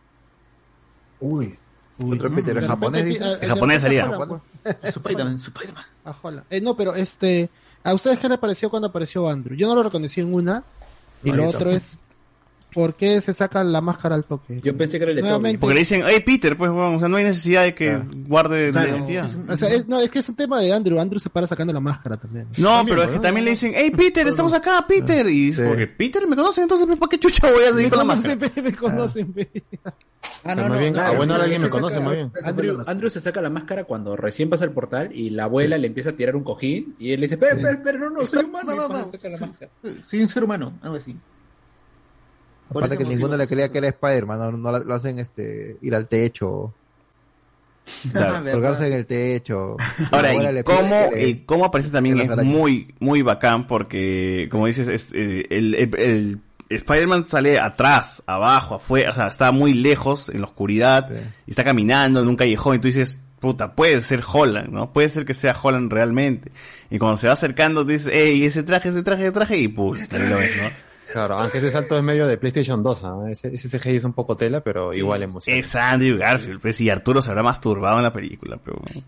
Uy. 1.19 1.56
Otro 2.03 2.31
Peter, 2.33 2.57
el 2.57 2.65
japonés, 2.67 3.22
El 3.22 3.48
japonés 3.48 3.81
salía. 3.83 4.09
Spider-Man, 4.83 5.35
Spider-Man. 5.35 6.43
Eh, 6.49 6.59
no, 6.61 6.75
pero 6.75 6.95
este, 6.95 7.49
¿a 7.84 7.93
ustedes 7.93 8.19
qué 8.19 8.30
les 8.30 8.38
pareció 8.38 8.69
cuando 8.69 8.88
apareció 8.88 9.27
Andrew? 9.30 9.56
Yo 9.56 9.68
no 9.68 9.76
lo 9.76 9.84
reconocí 9.84 10.22
en 10.22 10.34
una, 10.34 10.64
y 11.24 11.30
No, 11.30 11.38
lo 11.38 11.43
otro 11.45 11.60
tampoco. 11.60 11.76
es, 11.77 11.98
¿por 12.74 12.95
qué 12.95 13.22
se 13.22 13.33
saca 13.33 13.64
la 13.64 13.82
máscara 13.82 14.16
al 14.16 14.25
toque? 14.25 14.59
Yo 14.64 14.75
pensé 14.77 14.98
que 14.98 15.03
era 15.03 15.11
el 15.11 15.17
de 15.17 15.58
Porque 15.59 15.74
le 15.74 15.80
dicen, 15.82 16.03
hey 16.06 16.22
Peter, 16.25 16.56
pues, 16.58 16.72
bueno, 16.72 16.95
o 16.95 17.00
sea, 17.00 17.08
no 17.09 17.17
hay 17.17 17.24
necesidad 17.25 17.64
de 17.64 17.74
que 17.75 17.98
guarde 18.27 18.67
la 18.72 18.82
Claro. 18.83 18.95
identidad. 18.98 19.30
O 19.50 19.58
sea, 19.58 19.69
es, 19.69 19.88
no, 19.88 20.00
es 20.00 20.09
que 20.09 20.19
es 20.19 20.30
un 20.30 20.35
tema 20.35 20.59
de 20.59 20.72
Andrew. 20.74 21.00
Andrew 21.00 21.19
se 21.19 21.30
para 21.30 21.48
sacando 21.48 21.74
la 21.74 21.80
máscara 21.80 22.17
también. 22.17 22.48
No, 22.58 22.83
pero 22.85 23.03
es 23.03 23.09
que 23.09 23.19
también 23.19 23.45
le 23.45 23.51
dicen, 23.51 23.74
hey 23.75 23.91
Peter, 23.95 24.27
estamos 24.27 24.53
acá, 24.53 24.85
Peter. 24.88 25.25
Y 25.27 25.48
dice, 25.48 25.67
porque 25.67 25.88
Peter 25.88 26.27
me 26.27 26.35
conoce, 26.35 26.61
entonces 26.61 26.88
¿para 26.98 27.09
qué 27.09 27.19
chucha 27.19 27.51
voy 27.51 27.64
a 27.64 27.69
seguir 27.69 27.83
Me 27.85 27.90
con 27.90 27.98
la 28.00 28.03
máscara? 28.06 28.35
pe, 28.38 28.61
me 28.61 28.74
conocen, 28.74 29.33
pe. 29.33 29.50
Ah, 30.43 30.53
Pero 30.56 30.69
más 30.69 30.80
bien, 30.80 30.98
ah, 30.98 31.11
bueno, 31.11 31.33
ahora 31.33 31.43
alguien 31.43 31.61
me 31.61 31.69
conoce, 31.69 31.95
saca- 31.95 32.06
más 32.06 32.16
bien. 32.16 32.32
Andrew, 32.43 32.77
Andrew 32.88 33.09
se 33.11 33.19
saca 33.19 33.41
la 33.41 33.50
máscara 33.51 33.83
cuando 33.83 34.16
recién 34.16 34.50
pasa 34.50 34.66
el 34.66 34.72
portal 34.72 35.11
y 35.16 35.30
la 35.30 35.43
abuela 35.43 35.77
le 35.77 35.85
empieza 35.88 36.11
a 36.11 36.14
tirar 36.14 36.35
un 36.35 36.43
cojín 36.43 36.95
y 36.98 37.11
él 37.11 37.19
le 37.19 37.25
dice, 37.25 37.35
espera, 37.35 37.53
espera, 37.53 37.74
espera, 37.75 37.98
no, 38.00 38.09
no, 38.09 38.25
soy 38.25 38.45
humano. 38.45 38.75
No, 38.75 38.88
no, 38.88 39.00
no. 39.06 39.11
saca 39.11 39.30
la 39.30 39.38
máscara. 39.38 39.72
Soy 40.09 40.22
un 40.22 40.27
ser 40.27 40.43
humano, 40.43 40.74
algo 40.82 40.95
así. 40.98 41.16
Aparte 42.72 42.98
que 42.98 43.03
motivo. 43.03 43.11
ninguno 43.19 43.38
le 43.38 43.48
creía 43.48 43.69
que 43.69 43.77
era 43.77 43.88
Spider-Man, 43.90 44.40
no, 44.40 44.51
no 44.72 44.80
lo 44.80 44.93
hacen 44.93 45.19
este, 45.19 45.77
ir 45.82 45.93
al 45.93 46.08
techo, 46.08 46.74
Claro. 48.11 48.50
colgarse 48.51 48.88
en 48.88 48.93
el 48.93 49.06
techo. 49.06 49.75
Ahora, 50.11 50.33
y 50.33 50.64
cómo, 50.64 51.09
que 51.09 51.16
le- 51.16 51.27
y 51.27 51.35
cómo 51.45 51.66
aparece 51.66 51.90
también 51.90 52.19
es 52.22 52.35
muy, 52.43 52.93
muy 53.00 53.22
bacán 53.22 53.67
porque, 53.67 54.48
como 54.51 54.67
dices, 54.67 54.88
es, 54.88 55.11
eh, 55.14 55.45
el, 55.50 55.75
el- 55.75 55.95
el 55.95 56.40
Spider-Man 56.69 57.25
sale 57.25 57.59
atrás, 57.59 58.24
abajo, 58.27 58.75
afuera, 58.75 59.11
o 59.11 59.14
sea, 59.14 59.27
está 59.27 59.51
muy 59.51 59.74
lejos, 59.74 60.30
en 60.30 60.40
la 60.40 60.45
oscuridad, 60.48 61.09
y 61.45 61.50
está 61.51 61.66
caminando 61.66 62.22
en 62.22 62.27
un 62.30 62.38
callejón, 62.38 62.77
y 62.77 62.80
tú 62.80 62.88
dices, 62.88 63.19
puta, 63.41 63.74
puede 63.75 64.00
ser 64.00 64.22
Holland, 64.32 64.69
¿no? 64.69 64.93
Puede 64.93 65.09
ser 65.09 65.25
que 65.25 65.33
sea 65.33 65.53
Holland 65.61 65.91
realmente. 65.91 66.50
Y 66.90 66.98
cuando 66.98 67.17
se 67.17 67.27
va 67.27 67.33
acercando, 67.33 67.82
tú 67.85 67.91
dices, 67.91 68.09
hey, 68.14 68.45
ese 68.45 68.64
traje, 68.64 68.88
ese 68.90 69.03
traje, 69.03 69.24
ese 69.24 69.32
traje, 69.33 69.58
y 69.58 69.67
pum, 69.67 69.95
ahí 70.11 70.30
lo 70.30 70.38
ves, 70.38 70.51
¿no? 70.56 70.90
Claro, 71.11 71.38
aunque 71.40 71.57
ese 71.59 71.69
salto 71.72 71.98
es 71.98 72.03
medio 72.03 72.27
de 72.27 72.38
PlayStation 72.38 72.81
2, 72.83 73.03
¿ah? 73.03 73.17
ese, 73.30 73.53
ese 73.53 73.69
CGI 73.80 73.98
es 73.98 74.03
un 74.03 74.14
poco 74.14 74.35
tela, 74.35 74.61
pero 74.61 74.93
igual 74.93 75.23
emociona. 75.23 75.57
Es 75.59 75.75
Andrew 75.75 76.17
Garfield, 76.17 76.61
pues, 76.61 76.80
y 76.81 76.90
Arturo 76.90 77.22
se 77.22 77.30
habrá 77.30 77.43
masturbado 77.43 77.98
en 77.98 78.03
la 78.03 78.14
película, 78.14 78.57
pero 78.64 78.77
bueno. 78.81 79.01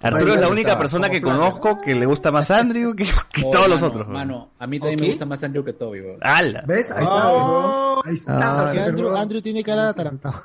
Arturo 0.00 0.34
es 0.34 0.40
la 0.40 0.48
única 0.48 0.68
está, 0.70 0.78
persona 0.78 1.10
que 1.10 1.20
conozco 1.20 1.78
que 1.80 1.94
le 1.94 2.06
gusta 2.06 2.30
más 2.32 2.50
Andrew 2.50 2.94
que, 2.94 3.04
que 3.32 3.42
Oh, 3.44 3.50
todos 3.50 3.68
los 3.68 3.82
otros. 3.82 4.08
Mano, 4.08 4.50
a 4.58 4.66
mí 4.66 4.78
también 4.80 5.00
me 5.00 5.06
gusta 5.08 5.26
más 5.26 5.42
Andrew 5.44 5.64
que 5.64 5.72
Toby, 5.74 6.00
weón. 6.00 6.18
¡Hala! 6.22 6.64
¿Ves? 6.66 6.90
Ahí 6.92 7.02
está. 7.02 8.00
Ahí 8.04 8.14
está. 8.14 8.38
Ah, 8.60 8.62
porque. 8.64 8.80
Andrew, 8.80 9.16
Andrew 9.16 9.42
tiene 9.42 9.62
cara 9.62 9.82
de 9.84 9.88
atarantado. 9.90 10.42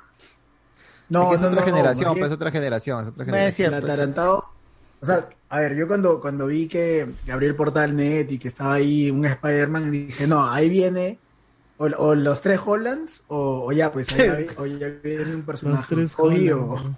No, 1.10 1.24
Es 1.24 1.30
que 1.30 1.36
es 1.36 1.42
no, 1.42 1.48
otra 1.50 1.60
no, 1.62 1.66
generación, 1.66 2.04
más 2.06 2.14
pues, 2.14 2.22
es 2.24 2.28
bien- 2.30 2.34
otra 2.36 2.52
generación, 2.52 3.02
es 3.04 3.08
otra 3.12 3.26
No, 3.26 3.30
es 3.30 3.34
generación. 3.36 3.56
cierto. 3.72 3.78
El 3.78 3.84
atarantado. 3.92 4.46
O 5.02 5.06
sea, 5.06 5.30
a 5.50 5.60
ver, 5.60 5.76
yo 5.76 5.88
cuando, 5.88 6.22
cuando 6.22 6.48
vi 6.48 6.68
que, 6.68 7.10
que 7.26 7.32
abrió 7.32 7.50
el 7.50 7.56
portal 7.56 7.96
net 7.96 8.32
y 8.32 8.38
que 8.38 8.48
estaba 8.48 8.76
ahí 8.76 9.10
un 9.10 9.26
Spider-Man, 9.26 9.92
dije, 9.92 10.28
no, 10.28 10.48
ahí 10.48 10.70
viene 10.70 11.20
o, 11.78 11.86
o 11.86 12.16
los 12.16 12.42
tres 12.42 12.60
Hollands, 12.64 13.24
o, 13.28 13.66
o 13.66 13.72
ya, 13.72 13.92
pues, 13.92 14.14
ahí 14.14 14.48
o 14.58 14.66
ya 14.68 14.88
viene 15.04 15.36
un 15.36 15.42
personaje, 15.42 15.96
tres 15.96 16.16
o, 16.18 16.94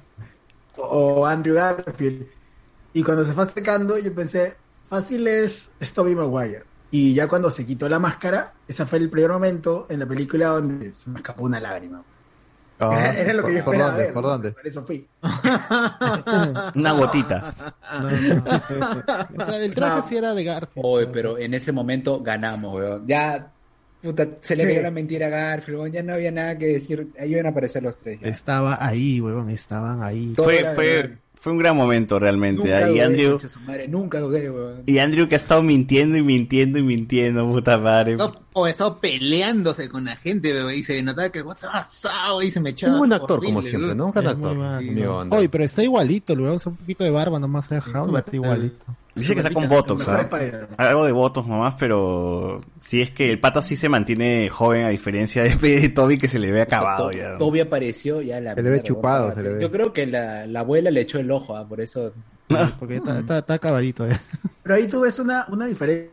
o 0.75 1.25
Andrew 1.25 1.55
Garfield. 1.55 2.27
Y 2.93 3.03
cuando 3.03 3.23
se 3.23 3.31
fue 3.31 3.43
acercando, 3.43 3.97
yo 3.97 4.13
pensé, 4.13 4.55
fácil 4.83 5.25
es, 5.27 5.71
es 5.79 5.93
Tobey 5.93 6.15
Maguire. 6.15 6.63
Y 6.91 7.13
ya 7.13 7.27
cuando 7.27 7.49
se 7.49 7.65
quitó 7.65 7.89
la 7.89 7.97
máscara, 7.97 8.53
ese 8.67 8.85
fue 8.85 8.99
el 8.99 9.09
primer 9.09 9.31
momento 9.31 9.87
en 9.89 9.99
la 9.99 10.05
película 10.05 10.47
donde 10.49 10.93
se 10.93 11.09
me 11.09 11.17
escapó 11.17 11.43
una 11.45 11.59
lágrima. 11.59 12.03
Ah, 12.79 12.91
Era, 12.99 13.13
era 13.19 13.33
lo 13.33 13.45
que 13.45 13.53
yo 13.55 13.63
¿por- 13.63 13.75
esperaba 13.75 13.91
¿Por 13.91 13.93
dónde? 13.93 14.03
ver, 14.03 14.13
¿Por 14.13 14.23
dónde? 14.23 14.51
Por 14.51 14.67
eso 14.67 14.83
fui. 14.85 15.07
Una 16.75 16.91
gotita. 16.93 17.53
O 19.37 19.45
sea, 19.45 19.63
el 19.63 19.73
traje 19.73 19.95
No. 19.97 20.03
sí 20.03 20.17
era 20.17 20.33
de 20.33 20.43
Garfield. 20.43 20.85
Oye, 20.85 21.07
pero 21.07 21.37
en 21.37 21.53
ese 21.53 21.71
momento 21.71 22.21
ganamos, 22.21 22.73
weón. 22.75 23.07
Ya, 23.07 23.51
puta, 24.01 24.27
se 24.41 24.55
le 24.55 24.63
Sí. 24.63 24.69
cayó 24.69 24.81
la 24.83 24.91
mentira 24.91 25.27
a 25.27 25.29
Garfield, 25.29 25.79
weón. 25.79 25.91
Ya 25.91 26.03
no 26.03 26.13
había 26.13 26.31
nada 26.31 26.57
que 26.57 26.65
decir. 26.67 27.07
Ahí 27.19 27.31
iban 27.31 27.45
a 27.45 27.49
aparecer 27.49 27.83
los 27.83 27.97
tres. 27.97 28.19
ya. 28.19 28.27
Estaba 28.27 28.77
ahí, 28.85 29.21
huevón, 29.21 29.49
estaban 29.49 30.01
ahí. 30.03 30.33
Todo 30.35 30.45
Fue, 30.45 30.69
fue. 30.75 31.17
Fue 31.43 31.51
un 31.51 31.57
gran 31.57 31.75
momento 31.75 32.19
realmente. 32.19 32.61
Nunca 32.63 32.87
Y 32.87 32.91
dudé, 32.93 33.03
Andrew, 33.03 33.37
su 33.49 33.59
madre, 33.59 33.87
nunca 33.89 34.19
dudé, 34.21 34.49
weón. 34.49 34.83
y 34.85 34.99
Andrew 34.99 35.27
que 35.27 35.35
ha 35.35 35.37
estado 35.37 35.61
mintiendo 35.61 36.15
y 36.15 36.23
mintiendo 36.23 36.79
y 36.79 36.83
mintiendo, 36.83 37.45
puta 37.51 37.77
madre. 37.77 38.15
No, 38.15 38.33
o 38.53 38.65
estaba 38.65 38.97
peleándose 39.01 39.89
con 39.89 40.05
la 40.05 40.15
gente, 40.15 40.53
bebé, 40.53 40.77
y 40.77 40.83
se 40.83 41.03
notaba 41.03 41.29
que 41.29 41.39
el 41.39 41.43
guato 41.43 41.65
estaba 41.65 41.79
asado 41.81 42.41
y 42.41 42.49
se 42.49 42.61
me 42.61 42.69
echaba. 42.69 42.93
Un 42.93 42.99
buen 42.99 43.11
actor, 43.11 43.39
horrible, 43.39 43.49
como 43.55 43.61
siempre, 43.61 43.87
weón. 43.87 43.97
¿no? 43.97 44.05
Un 44.05 44.11
gran 44.13 44.25
Es 44.25 44.31
actor. 44.31 45.37
Oye, 45.37 45.49
pero 45.49 45.63
está 45.65 45.83
igualito, 45.83 46.31
huevón, 46.33 46.55
es 46.55 46.65
un 46.65 46.77
poquito 46.77 47.03
de 47.03 47.09
barba 47.09 47.39
nomás 47.39 47.65
se 47.65 47.73
ha 47.75 47.81
dejado, 47.81 48.17
está 48.17 48.35
igualito. 48.37 48.85
Dice 49.15 49.35
que 49.35 49.41
está 49.41 49.53
con 49.53 49.69
Botox, 49.69 50.07
mejor 50.07 50.27
¿ah? 50.77 50.87
Algo 50.87 51.05
de 51.05 51.11
Botox 51.11 51.47
nomás, 51.47 51.75
pero 51.77 52.61
si 52.79 53.01
es 53.01 53.11
que 53.11 53.31
el 53.31 53.39
pata 53.39 53.61
sí 53.61 53.75
se 53.75 53.87
mantiene 53.87 54.49
joven 54.49 54.85
a 54.85 54.89
diferencia 54.89 55.43
de, 55.43 55.55
de 55.55 55.89
Toby 55.89 56.17
que 56.17 56.27
se 56.27 56.39
le 56.39 56.51
ve 56.51 56.61
acabado 56.61 57.09
To- 57.11 57.15
ya. 57.15 57.37
Toby 57.37 57.59
apareció 57.59 58.21
ya 58.21 58.39
la 58.39 58.55
Se 58.55 58.63
le 58.63 58.69
ve 58.71 58.81
chupado, 58.81 59.31
se 59.33 59.43
le 59.43 59.49
ve. 59.49 59.61
Yo 59.61 59.71
creo 59.71 59.93
que 59.93 60.07
la, 60.07 60.47
la 60.47 60.61
abuela 60.61 60.89
le 60.89 61.01
echó 61.01 61.19
el 61.19 61.29
ojo, 61.31 61.55
ah, 61.55 61.67
por 61.67 61.79
eso. 61.81 62.11
Porque 62.79 62.95
está, 62.97 63.19
está, 63.19 63.37
está 63.39 63.53
acabadito. 63.53 64.07
eh. 64.07 64.19
Pero 64.63 64.75
ahí 64.75 64.87
tú 64.87 65.01
ves 65.01 65.19
una, 65.19 65.45
una 65.49 65.65
diferencia. 65.67 66.09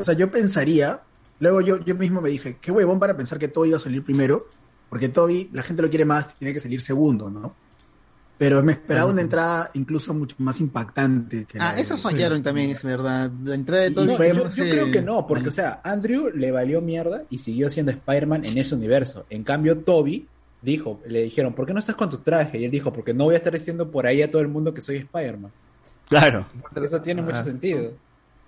O 0.00 0.04
sea, 0.04 0.14
yo 0.14 0.30
pensaría, 0.30 1.00
luego 1.38 1.60
yo, 1.62 1.78
yo 1.84 1.94
mismo 1.94 2.20
me 2.20 2.28
dije, 2.28 2.58
qué 2.60 2.70
huevón 2.70 2.98
para 3.00 3.16
pensar 3.16 3.38
que 3.38 3.48
Toby 3.48 3.68
iba 3.68 3.76
a 3.78 3.80
salir 3.80 4.04
primero, 4.04 4.46
porque 4.90 5.08
Toby, 5.08 5.48
la 5.54 5.62
gente 5.62 5.80
lo 5.82 5.88
quiere 5.88 6.04
más, 6.04 6.34
tiene 6.34 6.52
que 6.52 6.60
salir 6.60 6.82
segundo, 6.82 7.30
¿no? 7.30 7.54
Pero 8.40 8.62
me 8.62 8.72
esperaba 8.72 9.10
una 9.10 9.20
entrada 9.20 9.70
incluso 9.74 10.14
mucho 10.14 10.34
más 10.38 10.60
impactante. 10.62 11.44
Que 11.44 11.58
Ah, 11.60 11.74
de- 11.74 11.82
eso 11.82 11.94
fallaron 11.98 12.42
también, 12.42 12.70
es 12.70 12.82
verdad. 12.82 13.30
La 13.44 13.54
entrada 13.54 13.82
de 13.82 13.90
todo 13.90 14.06
No, 14.06 14.16
fue- 14.16 14.28
yo, 14.30 14.48
yo 14.48 14.64
creo 14.64 14.90
que 14.90 15.02
no, 15.02 15.26
porque, 15.26 15.50
o 15.50 15.52
sea, 15.52 15.82
Andrew 15.84 16.30
le 16.34 16.50
valió 16.50 16.80
mierda 16.80 17.24
y 17.28 17.36
siguió 17.36 17.68
siendo 17.68 17.92
Spider-Man 17.92 18.46
en 18.46 18.56
ese 18.56 18.74
universo. 18.74 19.26
En 19.28 19.44
cambio, 19.44 19.76
Toby 19.80 20.26
dijo, 20.62 21.02
le 21.06 21.24
dijeron, 21.24 21.52
¿por 21.52 21.66
qué 21.66 21.74
no 21.74 21.80
estás 21.80 21.96
con 21.96 22.08
tu 22.08 22.16
traje? 22.16 22.58
Y 22.58 22.64
él 22.64 22.70
dijo, 22.70 22.90
porque 22.90 23.12
no 23.12 23.24
voy 23.24 23.34
a 23.34 23.36
estar 23.36 23.52
diciendo 23.52 23.90
por 23.90 24.06
ahí 24.06 24.22
a 24.22 24.30
todo 24.30 24.40
el 24.40 24.48
mundo 24.48 24.72
que 24.72 24.80
soy 24.80 24.96
Spider-Man. 24.96 25.50
Claro. 26.08 26.46
Eso 26.82 27.02
tiene 27.02 27.20
mucho 27.20 27.40
Ah. 27.40 27.42
sentido. 27.42 27.92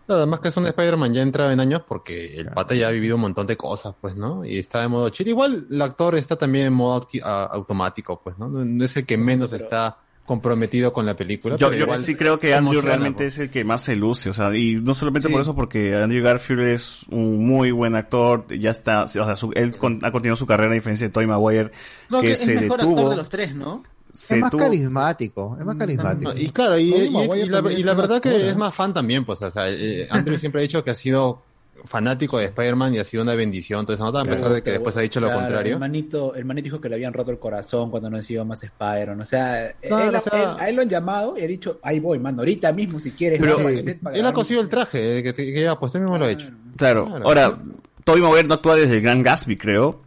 Claro, 0.06 0.22
además 0.22 0.40
que 0.40 0.48
es 0.48 0.56
un 0.56 0.66
Spider-Man 0.66 1.14
ya 1.14 1.22
entrado 1.22 1.50
en 1.52 1.60
años 1.60 1.82
porque 1.86 2.34
el 2.36 2.46
pata 2.48 2.74
ya 2.74 2.88
ha 2.88 2.90
vivido 2.90 3.14
un 3.16 3.22
montón 3.22 3.46
de 3.46 3.56
cosas, 3.56 3.94
pues, 4.00 4.16
¿no? 4.16 4.44
Y 4.44 4.58
está 4.58 4.80
de 4.80 4.88
modo 4.88 5.08
chill. 5.10 5.28
Igual 5.28 5.66
el 5.70 5.80
actor 5.82 6.16
está 6.16 6.36
también 6.36 6.66
en 6.66 6.72
modo 6.72 7.06
automático, 7.24 8.20
pues, 8.22 8.38
¿no? 8.38 8.48
No 8.48 8.84
es 8.84 8.96
el 8.96 9.06
que 9.06 9.16
menos 9.16 9.52
está 9.52 9.98
comprometido 10.24 10.92
con 10.92 11.04
la 11.04 11.14
película. 11.14 11.56
Yo, 11.56 11.66
pero 11.66 11.78
yo 11.78 11.84
igual 11.84 11.98
sí 12.00 12.14
creo 12.14 12.38
que 12.38 12.54
Andrew 12.54 12.74
emociona, 12.74 12.88
realmente 12.96 13.24
pues. 13.24 13.34
es 13.34 13.38
el 13.40 13.50
que 13.50 13.64
más 13.64 13.80
se 13.82 13.96
luce, 13.96 14.30
o 14.30 14.32
sea, 14.32 14.56
y 14.56 14.76
no 14.76 14.94
solamente 14.94 15.26
Sí. 15.28 15.32
por 15.32 15.42
eso, 15.42 15.54
porque 15.54 15.96
Andrew 15.96 16.22
Garfield 16.24 16.60
es 16.68 17.06
un 17.10 17.44
muy 17.44 17.72
buen 17.72 17.96
actor, 17.96 18.46
ya 18.56 18.70
está, 18.70 19.02
o 19.04 19.08
sea, 19.08 19.34
su- 19.34 19.50
él 19.56 19.76
con- 19.76 19.98
ha 20.04 20.12
continuado 20.12 20.36
su 20.36 20.46
carrera 20.46 20.70
a 20.70 20.74
diferencia 20.74 21.08
de 21.08 21.12
Tobey 21.12 21.26
Maguire, 21.26 21.72
que, 22.08 22.20
que 22.20 22.32
es 22.32 22.38
se 22.38 22.54
mejor 22.54 22.78
detuvo. 22.78 22.98
actor 22.98 23.10
de 23.10 23.16
los 23.16 23.28
tres, 23.28 23.54
¿no? 23.56 23.82
Se 24.12 24.34
es 24.36 24.40
más 24.40 24.50
tuvo- 24.50 24.60
carismático, 24.64 25.56
es 25.58 25.64
más 25.64 25.76
carismático. 25.76 26.32
No, 26.34 26.38
y 26.38 26.50
claro, 26.50 26.78
y, 26.78 26.82
y- 26.92 27.06
y 27.06 27.48
la, 27.48 27.72
y 27.72 27.82
la 27.82 27.94
verdad 27.94 28.20
que 28.20 28.48
es 28.50 28.56
más 28.56 28.74
fan 28.74 28.92
también, 28.92 29.24
pues, 29.24 29.40
o 29.42 29.50
sea, 29.50 29.68
eh, 29.68 30.06
Andrew 30.10 30.36
siempre 30.38 30.60
ha 30.60 30.62
dicho 30.62 30.84
que 30.84 30.90
ha 30.90 30.94
sido 30.94 31.40
fanático 31.84 32.38
de 32.38 32.44
Spider-Man 32.44 32.94
y 32.94 32.98
ha 33.00 33.04
sido 33.04 33.24
una 33.24 33.34
bendición, 33.34 33.80
entonces 33.80 34.04
no 34.04 34.16
a 34.16 34.24
pesar 34.24 34.50
de 34.52 34.62
que 34.62 34.70
después 34.72 34.96
ha 34.96 35.00
dicho 35.00 35.18
lo 35.18 35.26
Claro, 35.26 35.40
contrario. 35.40 35.72
El 35.74 35.80
manito, 35.80 36.34
el 36.36 36.44
manito 36.44 36.64
dijo 36.64 36.80
que 36.80 36.88
le 36.88 36.94
habían 36.94 37.12
roto 37.12 37.32
el 37.32 37.38
corazón 37.40 37.90
cuando 37.90 38.08
no 38.08 38.18
decidió 38.18 38.44
más 38.44 38.62
Spider-Man. 38.62 39.20
O 39.20 39.24
sea, 39.24 39.74
Claro, 39.80 40.10
él, 40.10 40.14
o 40.14 40.20
sea- 40.20 40.42
él- 40.52 40.56
a 40.60 40.68
él 40.68 40.76
lo 40.76 40.82
han 40.82 40.88
llamado 40.88 41.34
y 41.36 41.40
ha 41.42 41.46
dicho, 41.48 41.80
ahí 41.82 41.98
voy, 41.98 42.20
mano, 42.20 42.38
ahorita 42.42 42.72
mismo 42.72 43.00
si 43.00 43.10
quieres. 43.10 43.40
Pero- 43.40 43.56
que 43.56 43.76
sepa- 43.82 44.12
Él 44.14 44.24
ha 44.24 44.32
cosido 44.32 44.60
el 44.60 44.68
traje 44.68 45.18
eh, 45.18 45.22
que, 45.24 45.34
que 45.34 45.60
ya, 45.60 45.76
pues 45.76 45.92
él 45.96 46.02
mismo 46.02 46.18
lo 46.18 46.26
ha 46.26 46.30
hecho. 46.30 46.50
Claro. 46.76 47.06
Claro. 47.06 47.24
Ahora, 47.26 47.58
Tobey 48.04 48.22
Maguire 48.22 48.46
no 48.46 48.54
actúa 48.54 48.76
desde 48.76 48.94
el 48.96 49.02
Gran 49.02 49.22
Gatsby, 49.24 49.56
creo. 49.56 50.02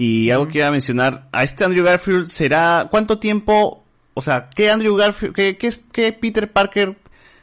Y 0.00 0.30
algo 0.30 0.48
que 0.48 0.58
iba 0.58 0.68
a 0.68 0.70
mencionar, 0.70 1.28
a 1.30 1.44
este 1.44 1.62
Andrew 1.62 1.84
Garfield 1.84 2.26
será, 2.28 2.88
¿cuánto 2.90 3.18
tiempo, 3.18 3.84
o 4.14 4.22
sea, 4.22 4.48
qué 4.48 4.70
Andrew 4.70 4.96
Garfield, 4.96 5.34
qué, 5.34 5.58
qué, 5.58 5.70
qué 5.92 6.10
Peter 6.14 6.50
Parker, 6.50 6.96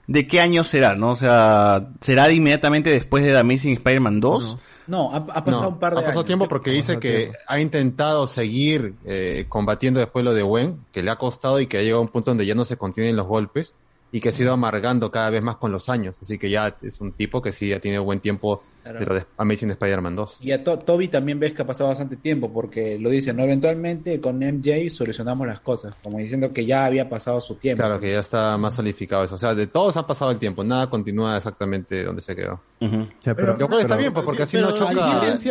de 0.07 0.25
qué 0.25 0.41
año 0.41 0.63
será, 0.63 0.95
no? 0.95 1.11
O 1.11 1.15
sea, 1.15 1.89
¿será 2.01 2.27
de 2.27 2.33
inmediatamente 2.33 2.89
después 2.89 3.23
de 3.23 3.29
The 3.31 3.37
Amazing 3.37 3.73
Spider-Man 3.73 4.19
2? 4.21 4.57
No, 4.87 5.13
ha, 5.13 5.17
ha 5.17 5.45
pasado 5.45 5.69
No, 5.69 5.69
un 5.69 5.79
par 5.79 5.93
de 5.93 5.99
ha 5.99 6.03
pasado 6.03 6.21
años. 6.21 6.25
tiempo 6.25 6.47
porque 6.47 6.71
dice 6.71 6.97
que 6.97 7.17
tiempo. 7.25 7.37
ha 7.45 7.59
intentado 7.59 8.25
seguir 8.25 8.95
eh, 9.05 9.45
combatiendo 9.47 9.99
después 9.99 10.25
lo 10.25 10.33
de 10.33 10.41
Gwen, 10.41 10.79
que 10.91 11.03
le 11.03 11.11
ha 11.11 11.17
costado 11.17 11.59
y 11.59 11.67
que 11.67 11.77
ha 11.77 11.81
llegado 11.81 11.99
a 11.99 12.01
un 12.05 12.07
punto 12.07 12.31
donde 12.31 12.47
ya 12.47 12.55
no 12.55 12.65
se 12.65 12.75
contienen 12.77 13.15
los 13.15 13.27
golpes 13.27 13.75
y 14.11 14.21
que 14.21 14.31
se 14.31 14.41
ha 14.41 14.45
ido 14.45 14.53
amargando 14.53 15.11
cada 15.11 15.29
vez 15.29 15.41
más 15.43 15.57
con 15.57 15.71
los 15.71 15.89
años. 15.89 16.17
Así 16.21 16.37
que 16.37 16.49
ya 16.49 16.75
es 16.81 17.01
un 17.01 17.11
tipo 17.11 17.41
que 17.41 17.51
sí 17.51 17.73
ha 17.73 17.79
tenido 17.81 18.03
buen 18.03 18.19
tiempo 18.21 18.61
Claro. 18.83 18.99
de 18.99 19.05
lo 19.05 19.15
de 19.15 19.25
Amazing 19.35 19.71
Spider-Man 19.71 20.15
2. 20.15 20.37
Y 20.39 20.53
a 20.53 20.63
To- 20.63 20.79
Toby 20.79 21.09
también 21.09 21.39
ves 21.41 21.51
que 21.51 21.61
ha 21.61 21.67
pasado 21.67 21.89
bastante 21.89 22.15
tiempo, 22.15 22.53
porque 22.53 22.97
lo 22.97 23.09
dice, 23.09 23.33
¿no? 23.33 23.43
Eventualmente 23.43 24.21
con 24.21 24.37
MJ 24.41 24.89
solucionamos 24.89 25.45
las 25.45 25.59
cosas, 25.59 25.93
como 26.01 26.19
diciendo 26.19 26.53
que 26.53 26.65
ya 26.65 26.85
había 26.85 27.09
pasado 27.09 27.41
su 27.41 27.55
tiempo. 27.55 27.81
Claro, 27.83 27.99
que 27.99 28.11
ya 28.13 28.19
está 28.21 28.55
más 28.57 28.75
solidificado 28.75 29.25
eso. 29.25 29.35
O 29.35 29.37
sea, 29.37 29.53
de 29.53 29.67
todos 29.67 29.97
ha 29.97 30.07
pasado 30.07 30.31
el 30.31 30.37
tiempo, 30.37 30.63
nada 30.63 30.89
continúa 30.89 31.35
exactamente 31.35 32.03
donde 32.05 32.21
se 32.21 32.33
quedó. 32.33 32.61
pero- 32.79 33.57
Lo 33.57 33.67
cual 33.67 33.81
está 33.81 33.95
pero- 33.95 33.99
bien, 33.99 34.13
pues, 34.13 34.25
porque 34.25 34.43
así 34.43 34.55
pero 34.57 34.69
no 34.69 34.77
choca 34.77 34.93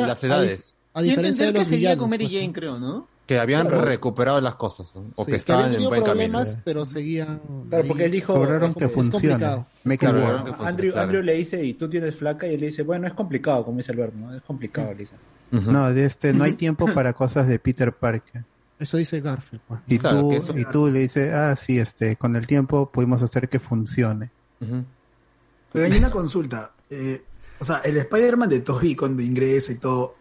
las 0.06 0.24
edades. 0.24 0.78
A 0.94 1.02
Yo 1.02 1.08
diferencia 1.10 1.46
de 1.46 1.52
que 1.52 1.64
seguía 1.66 1.94
con 1.96 2.08
Mary 2.08 2.24
pues. 2.24 2.40
Jane, 2.40 2.52
creo, 2.54 2.78
¿no? 2.78 3.06
Que 3.26 3.38
habían 3.40 3.66
Claro. 3.66 3.84
recuperado 3.84 4.40
las 4.40 4.54
cosas, 4.54 4.94
¿no? 4.94 5.02
o 5.16 5.24
Sí, 5.24 5.26
que 5.26 5.32
que 5.32 5.36
estaban 5.38 5.64
habían 5.66 5.82
en 5.82 5.88
buen 5.88 6.04
problemas, 6.04 6.44
camino. 6.50 6.62
pero 6.64 6.84
seguían. 6.84 7.40
Claro, 7.68 7.82
ahí. 7.82 7.88
porque 7.88 8.04
él 8.04 8.12
dijo... 8.12 8.34
Lograron 8.34 8.72
que. 8.74 8.86
Make 8.86 8.94
it 8.94 10.10
Claro, 10.12 10.44
que 10.44 10.52
funcione, 10.52 10.68
Andrew, 10.68 10.92
claro. 10.92 11.04
Andrew 11.06 11.22
le 11.22 11.32
dice, 11.34 11.64
¿y 11.64 11.74
tú 11.74 11.88
tienes 11.90 12.14
flaca? 12.14 12.46
Y 12.46 12.54
él 12.54 12.60
le 12.60 12.66
dice, 12.66 12.82
bueno, 12.82 13.06
es 13.08 13.14
complicado, 13.14 13.64
como 13.64 13.78
dice 13.78 13.90
Alberto, 13.92 14.16
¿no? 14.16 14.34
Es 14.34 14.42
complicado, 14.42 14.92
le 14.92 14.98
dice. 15.00 15.14
No, 15.50 15.92
de 15.92 16.04
este, 16.04 16.32
no 16.32 16.44
hay 16.44 16.52
tiempo 16.52 16.86
para 16.94 17.12
cosas 17.14 17.46
de 17.48 17.58
Peter 17.58 17.92
Parker. 17.92 18.44
Eso 18.78 18.96
dice 18.96 19.20
Garfield. 19.20 19.62
pues. 19.66 19.80
Y 19.88 19.98
Claro, 19.98 20.20
tú, 20.20 20.30
que 20.30 20.36
eso- 20.36 20.58
y 20.58 20.64
tú 20.66 20.88
le 20.90 21.00
dices, 21.00 21.32
ah, 21.34 21.56
sí, 21.56 21.78
este, 21.78 22.16
con 22.16 22.36
el 22.36 22.46
tiempo 22.46 22.90
pudimos 22.90 23.22
hacer 23.22 23.48
que 23.48 23.58
funcione. 23.58 24.30
Pero 24.60 25.84
hay 25.84 25.98
una 25.98 26.10
consulta. 26.10 26.72
eh, 26.90 27.22
o 27.58 27.64
sea, 27.64 27.78
el 27.78 27.96
Spider-Man 27.96 28.48
de 28.50 28.60
Toby 28.60 28.94
cuando 28.94 29.22
ingresa 29.22 29.72
y 29.72 29.76
todo, 29.76 30.14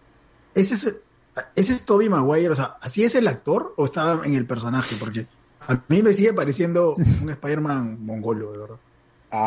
¿ese 0.53 0.75
es, 0.75 0.95
¿ese 1.55 1.71
es 1.73 1.83
Toby 1.85 2.09
Maguire? 2.09 2.49
O 2.49 2.55
sea, 2.55 2.77
¿así 2.81 3.03
es 3.03 3.15
el 3.15 3.27
actor 3.27 3.73
o 3.77 3.85
estaba 3.85 4.25
en 4.25 4.35
el 4.35 4.45
personaje? 4.45 4.95
Porque 4.99 5.27
a 5.67 5.81
mí 5.87 6.01
me 6.01 6.13
sigue 6.13 6.33
pareciendo 6.33 6.95
un 7.21 7.29
Spider-Man 7.29 8.05
mongolo, 8.05 8.51
de 8.51 8.57
verdad. 8.59 8.75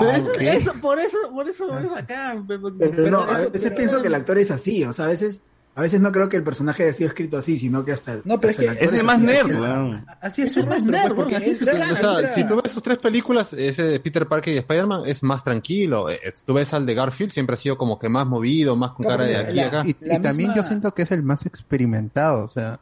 Pero 0.00 0.10
eso, 0.10 0.30
¿qué? 0.38 0.50
eso- 0.56 0.74
por 0.82 0.98
eso, 0.98 1.16
por 1.32 1.48
eso 1.48 1.78
es 1.78 1.90
acá. 1.92 2.42
Pero, 2.46 2.70
Pero 2.76 3.10
no, 3.10 3.22
a 3.22 3.40
eso- 3.40 3.50
veces 3.50 3.62
pero- 3.70 3.76
pienso 3.76 4.02
que 4.02 4.08
el 4.08 4.14
actor 4.14 4.36
es 4.38 4.50
así, 4.50 4.84
o 4.84 4.92
sea, 4.92 5.06
a 5.06 5.08
veces, 5.08 5.40
a 5.78 5.82
veces 5.82 6.00
no 6.00 6.10
creo 6.10 6.28
que 6.28 6.36
el 6.36 6.42
personaje 6.42 6.82
haya 6.82 6.92
sido 6.92 7.06
escrito 7.06 7.38
así, 7.38 7.56
sino 7.56 7.84
que 7.84 7.92
hasta 7.92 8.14
el. 8.14 8.22
No, 8.24 8.40
pero 8.40 8.50
es 8.50 8.58
que 8.58 8.84
Es 8.84 8.92
el 8.92 9.04
más 9.04 9.20
nerd, 9.20 9.60
weón. 9.60 10.04
Así 10.20 10.42
es 10.42 10.56
el 10.56 10.66
más 10.66 10.84
nerd, 10.84 11.14
porque 11.14 11.36
así 11.36 11.50
es 11.50 11.62
O 11.62 11.66
sea, 11.96 12.32
si 12.32 12.42
tú 12.48 12.60
ves 12.60 12.72
sus 12.72 12.82
tres 12.82 12.98
películas, 12.98 13.52
ese 13.52 13.84
de 13.84 14.00
Peter 14.00 14.26
Parker 14.26 14.52
y 14.52 14.56
Spider-Man 14.56 15.02
es 15.06 15.22
más 15.22 15.44
tranquilo. 15.44 16.10
Eh, 16.10 16.18
Tú 16.44 16.54
ves 16.54 16.74
al 16.74 16.84
de 16.84 16.94
Garfield, 16.94 17.30
siempre 17.30 17.54
ha 17.54 17.56
sido 17.56 17.78
como 17.78 17.96
que 17.96 18.08
más 18.08 18.26
movido, 18.26 18.74
más 18.74 18.90
con 18.90 19.06
cara 19.06 19.22
de 19.22 19.36
aquí 19.36 19.60
acá. 19.60 19.84
Y, 19.86 19.94
también 19.94 20.52
yo 20.52 20.64
siento 20.64 20.92
que 20.92 21.02
es 21.02 21.12
el 21.12 21.22
más 21.22 21.46
experimentado, 21.46 22.42
o 22.42 22.48
sea, 22.48 22.80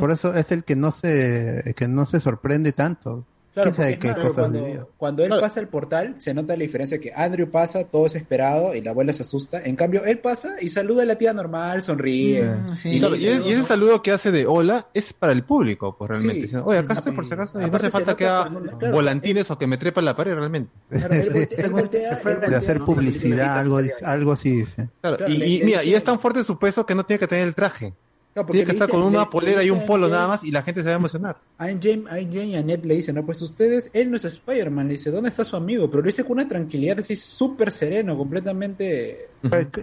por 0.00 0.10
eso 0.10 0.34
es 0.34 0.50
el 0.50 0.64
que 0.64 0.74
no 0.74 0.90
se, 0.90 1.74
que 1.76 1.86
no 1.86 2.06
se 2.06 2.18
sorprende 2.18 2.72
tanto. 2.72 3.24
Claro, 3.54 3.70
¿Quién 3.70 3.74
sabe 3.74 3.92
porque 3.96 4.08
es 4.08 4.14
qué 4.14 4.18
más, 4.20 4.28
cosas 4.28 4.50
cuando, 4.96 5.22
él 5.22 5.28
Claro. 5.28 5.42
pasa 5.42 5.60
el 5.60 5.68
portal, 5.68 6.14
se 6.18 6.32
nota 6.32 6.56
la 6.56 6.62
diferencia 6.62 6.98
que 6.98 7.12
Andrew 7.14 7.50
pasa, 7.50 7.84
todo 7.84 8.06
es 8.06 8.14
esperado 8.14 8.74
y 8.74 8.80
la 8.80 8.92
abuela 8.92 9.12
se 9.12 9.22
asusta. 9.24 9.60
En 9.62 9.76
cambio, 9.76 10.04
él 10.06 10.20
pasa 10.20 10.56
y 10.60 10.70
saluda 10.70 11.02
a 11.02 11.06
la 11.06 11.16
tía 11.16 11.34
normal, 11.34 11.82
sonríe. 11.82 12.42
Mm, 12.44 12.76
sí. 12.78 12.88
Y 12.96 12.98
Claro, 12.98 13.14
le 13.14 13.20
y, 13.20 13.26
dice, 13.26 13.40
es- 13.40 13.46
y 13.46 13.52
ese 13.52 13.62
saludo 13.64 14.00
que 14.02 14.10
hace 14.10 14.30
de 14.30 14.46
hola 14.46 14.86
es 14.94 15.12
para 15.12 15.32
el 15.34 15.44
público, 15.44 15.94
pues 15.98 16.10
realmente. 16.12 16.34
Sí. 16.36 16.40
Diciendo, 16.42 16.66
Oye, 16.66 16.78
acá 16.78 16.94
estoy 16.94 17.12
por 17.12 17.26
si 17.26 17.34
acaso. 17.34 17.60
Y 17.60 17.70
no 17.70 17.76
hace 17.76 17.90
falta 17.90 18.16
que 18.16 18.26
haga 18.26 18.48
claro, 18.78 18.94
volantines 18.94 19.50
o 19.50 19.58
que 19.58 19.66
me 19.66 19.76
trepa 19.76 20.00
en 20.00 20.04
la 20.06 20.16
pared 20.16 20.34
realmente. 20.34 20.70
De 20.88 22.56
hacer 22.56 22.80
publicidad, 22.80 23.58
algo, 23.58 23.82
dice- 23.82 24.04
algo 24.04 24.32
así 24.32 24.50
dice. 24.56 24.88
Y, 25.28 25.62
mira, 25.64 25.84
y 25.84 25.94
es 25.94 26.02
tan 26.04 26.18
fuerte 26.18 26.44
su 26.44 26.58
peso 26.58 26.86
que 26.86 26.94
no 26.94 27.04
tiene 27.04 27.18
que 27.18 27.28
tener 27.28 27.46
el 27.46 27.54
traje. 27.54 27.92
Porque 28.34 28.52
Tiene 28.52 28.64
que 28.66 28.72
estar 28.72 28.88
con 28.88 29.02
una 29.02 29.20
le- 29.20 29.26
polera 29.26 29.60
le 29.60 29.66
y 29.66 29.70
un 29.70 29.84
polo 29.84 30.08
nada 30.08 30.26
más 30.26 30.42
y 30.44 30.50
la 30.50 30.62
gente 30.62 30.80
se 30.80 30.86
va 30.86 30.92
a 30.94 30.96
emocionar. 30.96 31.36
A 31.58 31.66
Jane, 31.66 32.04
a 32.08 32.14
Jane 32.14 32.46
y 32.46 32.56
a 32.56 32.62
Ned 32.62 32.82
le 32.84 32.96
dicen, 32.96 33.14
no, 33.14 33.26
pues 33.26 33.42
ustedes, 33.42 33.90
él 33.92 34.10
no 34.10 34.16
es 34.16 34.24
Spider-Man, 34.24 34.86
le 34.88 34.94
dice, 34.94 35.10
¿dónde 35.10 35.28
está 35.28 35.44
su 35.44 35.54
amigo? 35.54 35.90
Pero 35.90 36.02
lo 36.02 36.06
dice 36.06 36.22
con 36.24 36.32
una 36.32 36.48
tranquilidad 36.48 36.98
así 37.00 37.14
súper 37.14 37.70
sereno, 37.70 38.16
completamente... 38.16 39.28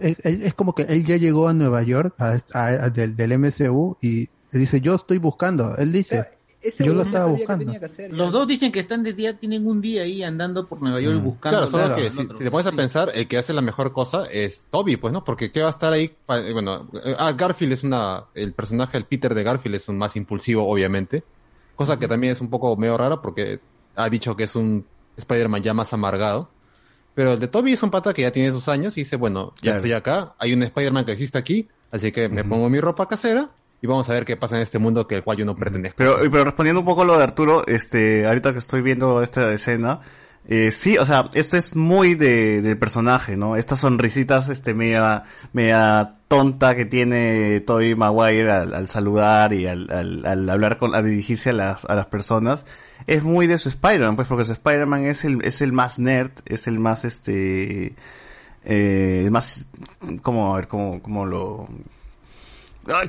Eh, 0.02 0.16
él- 0.24 0.42
Es 0.44 0.54
como 0.56 0.74
que 0.74 0.84
él 0.84 1.06
ya 1.06 1.18
llegó 1.18 1.48
a 1.48 1.54
Nueva 1.54 1.84
York 1.84 2.16
a- 2.18 2.40
a- 2.54 2.68
a- 2.86 2.90
del, 2.90 3.16
del 3.16 3.34
MCU 3.34 3.98
y 4.02 4.28
dice, 4.52 4.82
yo 4.82 4.96
estoy 4.96 5.20
buscando. 5.20 5.76
Él 5.78 5.92
dice, 5.92 6.26
Ese 6.62 6.84
yo 6.86 6.94
lo 6.94 7.04
estaba 7.04 7.24
sabía 7.26 7.36
que 7.38 7.42
buscando. 7.44 7.66
tenía 7.66 7.80
que 7.80 7.86
hacer, 7.86 8.12
Los 8.14 8.28
ya. 8.34 8.38
dos 8.40 8.48
dicen 8.48 8.72
que 8.72 8.80
están 8.80 9.02
de 9.04 9.14
día, 9.14 9.38
tienen 9.38 9.66
un 9.66 9.80
día 9.82 10.02
ahí 10.04 10.24
andando 10.24 10.68
por 10.68 10.82
Nueva 10.82 11.00
York 11.00 11.22
buscando. 11.24 11.60
Claro, 11.68 11.72
solo 11.72 11.96
que 11.96 12.12
si, 12.12 12.18
si 12.18 12.28
te 12.28 12.52
pones 12.52 12.68
a 12.68 12.72
pensar, 12.74 13.12
el 13.16 13.28
que 13.30 13.38
hace 13.38 13.54
la 13.54 13.62
mejor 13.62 13.94
cosa 13.94 14.26
es 14.30 14.68
Toby, 14.70 14.98
pues, 14.98 15.14
¿no? 15.14 15.24
Porque 15.24 15.52
¿qué 15.54 15.62
va 15.62 15.68
a 15.68 15.72
estar 15.72 15.94
ahí? 15.94 16.12
eh, 16.28 16.50
Bueno, 16.54 16.90
eh, 17.06 17.16
ah, 17.18 17.32
Garfield 17.32 17.72
es 17.74 17.84
una, 17.86 18.26
el 18.36 18.52
personaje, 18.54 18.98
el 18.98 19.06
Peter 19.06 19.34
de 19.34 19.44
Garfield 19.44 19.76
es 19.76 19.88
un 19.88 19.98
más 19.98 20.16
impulsivo, 20.18 20.68
obviamente. 20.70 21.24
Cosa 21.76 21.98
que 21.98 22.10
también 22.10 22.34
es 22.34 22.42
un 22.42 22.50
poco 22.50 22.76
medio 22.76 22.98
rara 22.98 23.22
porque 23.22 23.62
ha 23.96 24.10
dicho 24.10 24.36
que 24.36 24.44
es 24.44 24.56
un 24.56 24.86
Spider-Man 25.16 25.62
ya 25.64 25.74
más 25.74 25.94
amargado. 25.94 26.50
Pero 27.16 27.34
el 27.34 27.40
de 27.40 27.48
Toby 27.48 27.74
es 27.74 27.84
un 27.84 27.90
pata 27.90 28.14
que 28.14 28.22
ya 28.24 28.32
tiene 28.32 28.52
sus 28.52 28.68
años 28.68 28.98
y 28.98 29.02
dice, 29.02 29.16
bueno, 29.16 29.54
ya 29.58 29.62
Claro. 29.62 29.78
estoy 29.78 29.92
acá, 29.94 30.36
hay 30.38 30.54
un 30.54 30.64
Spider-Man 30.64 31.06
que 31.06 31.14
existe 31.14 31.38
aquí, 31.38 31.68
así 31.92 32.12
que 32.12 32.28
me 32.30 32.44
pongo 32.44 32.70
mi 32.70 32.80
ropa 32.80 33.08
casera 33.08 33.50
y 33.82 33.88
vamos 33.88 34.10
a 34.10 34.14
ver 34.14 34.26
qué 34.26 34.36
pasa 34.36 34.56
en 34.56 34.62
este 34.62 34.80
mundo 34.80 35.08
que 35.08 35.16
el 35.16 35.24
cual 35.24 35.38
yo 35.38 35.46
no 35.46 35.56
pertenezco. 35.56 35.98
Pero, 35.98 36.18
pero 36.32 36.46
respondiendo 36.46 36.82
un 36.82 36.86
poco 36.86 37.04
a 37.04 37.06
lo 37.06 37.18
de 37.18 37.24
Arturo, 37.24 37.66
este, 37.68 38.28
ahorita 38.28 38.52
que 38.54 38.60
estoy 38.60 38.82
viendo 38.82 39.22
esta 39.22 39.52
escena, 39.54 40.02
eh, 40.48 40.72
sí, 40.72 40.98
o 40.98 41.06
sea, 41.06 41.30
esto 41.34 41.58
es 41.58 41.76
muy 41.76 42.16
de, 42.16 42.62
del 42.62 42.78
personaje, 42.78 43.38
¿no? 43.38 43.56
Estas 43.56 43.80
sonrisitas, 43.80 44.50
este, 44.50 44.74
media, 44.74 45.24
media 45.54 46.16
tonta 46.28 46.76
que 46.76 46.86
tiene 46.86 47.60
Tobey 47.62 47.94
Maguire 47.96 48.52
al, 48.52 48.74
al 48.74 48.88
saludar 48.88 49.54
y 49.54 49.68
al, 49.68 49.92
al, 49.92 50.26
al 50.26 50.50
hablar 50.50 50.78
con, 50.78 50.96
a 50.96 51.02
dirigirse 51.02 51.52
a 51.52 51.54
las, 51.54 51.86
a 51.86 51.94
las 51.94 52.08
personas, 52.08 52.66
es 53.06 53.24
muy 53.24 53.48
de 53.48 53.58
su 53.58 53.70
Spider-Man, 53.70 54.16
pues, 54.16 54.28
porque 54.28 54.46
su 54.46 54.54
Spider-Man 54.54 55.06
es 55.06 55.24
el, 55.24 55.44
es 55.46 55.62
el 55.62 55.72
más 55.72 56.00
nerd, 56.00 56.32
es 56.46 56.68
el 56.68 56.80
más, 56.80 57.06
este, 57.06 57.94
eh, 58.66 59.22
el 59.26 59.32
más, 59.32 59.68
¿cómo, 60.22 60.54
a 60.54 60.58
ver, 60.58 60.68
cómo, 60.68 61.02
cómo 61.02 61.26
lo, 61.26 61.68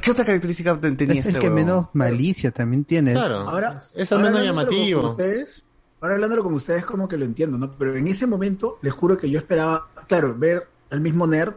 ¿Qué 0.02 0.10
otra 0.10 0.24
característica 0.24 0.78
tenía 0.80 1.20
Es 1.20 1.26
este 1.26 1.30
el 1.30 1.38
que 1.38 1.48
huevón? 1.48 1.54
menos 1.54 1.86
malicia 1.92 2.50
también 2.50 2.84
tiene. 2.84 3.14
Ahora, 3.14 3.82
es 3.94 4.10
el 4.10 4.18
ahora 4.18 4.30
menos 4.30 4.44
llamativo. 4.44 5.02
Con 5.02 5.10
ustedes, 5.10 5.62
ahora 6.00 6.14
hablándolo 6.14 6.42
con 6.42 6.54
ustedes 6.54 6.84
como 6.84 7.08
que 7.08 7.16
lo 7.16 7.24
entiendo, 7.24 7.58
¿no? 7.58 7.70
Pero 7.72 7.96
en 7.96 8.08
ese 8.08 8.26
momento, 8.26 8.78
les 8.82 8.92
juro 8.92 9.16
que 9.16 9.30
yo 9.30 9.38
esperaba, 9.38 9.88
claro, 10.08 10.34
ver 10.36 10.68
al 10.90 11.00
mismo 11.00 11.26
nerd, 11.26 11.54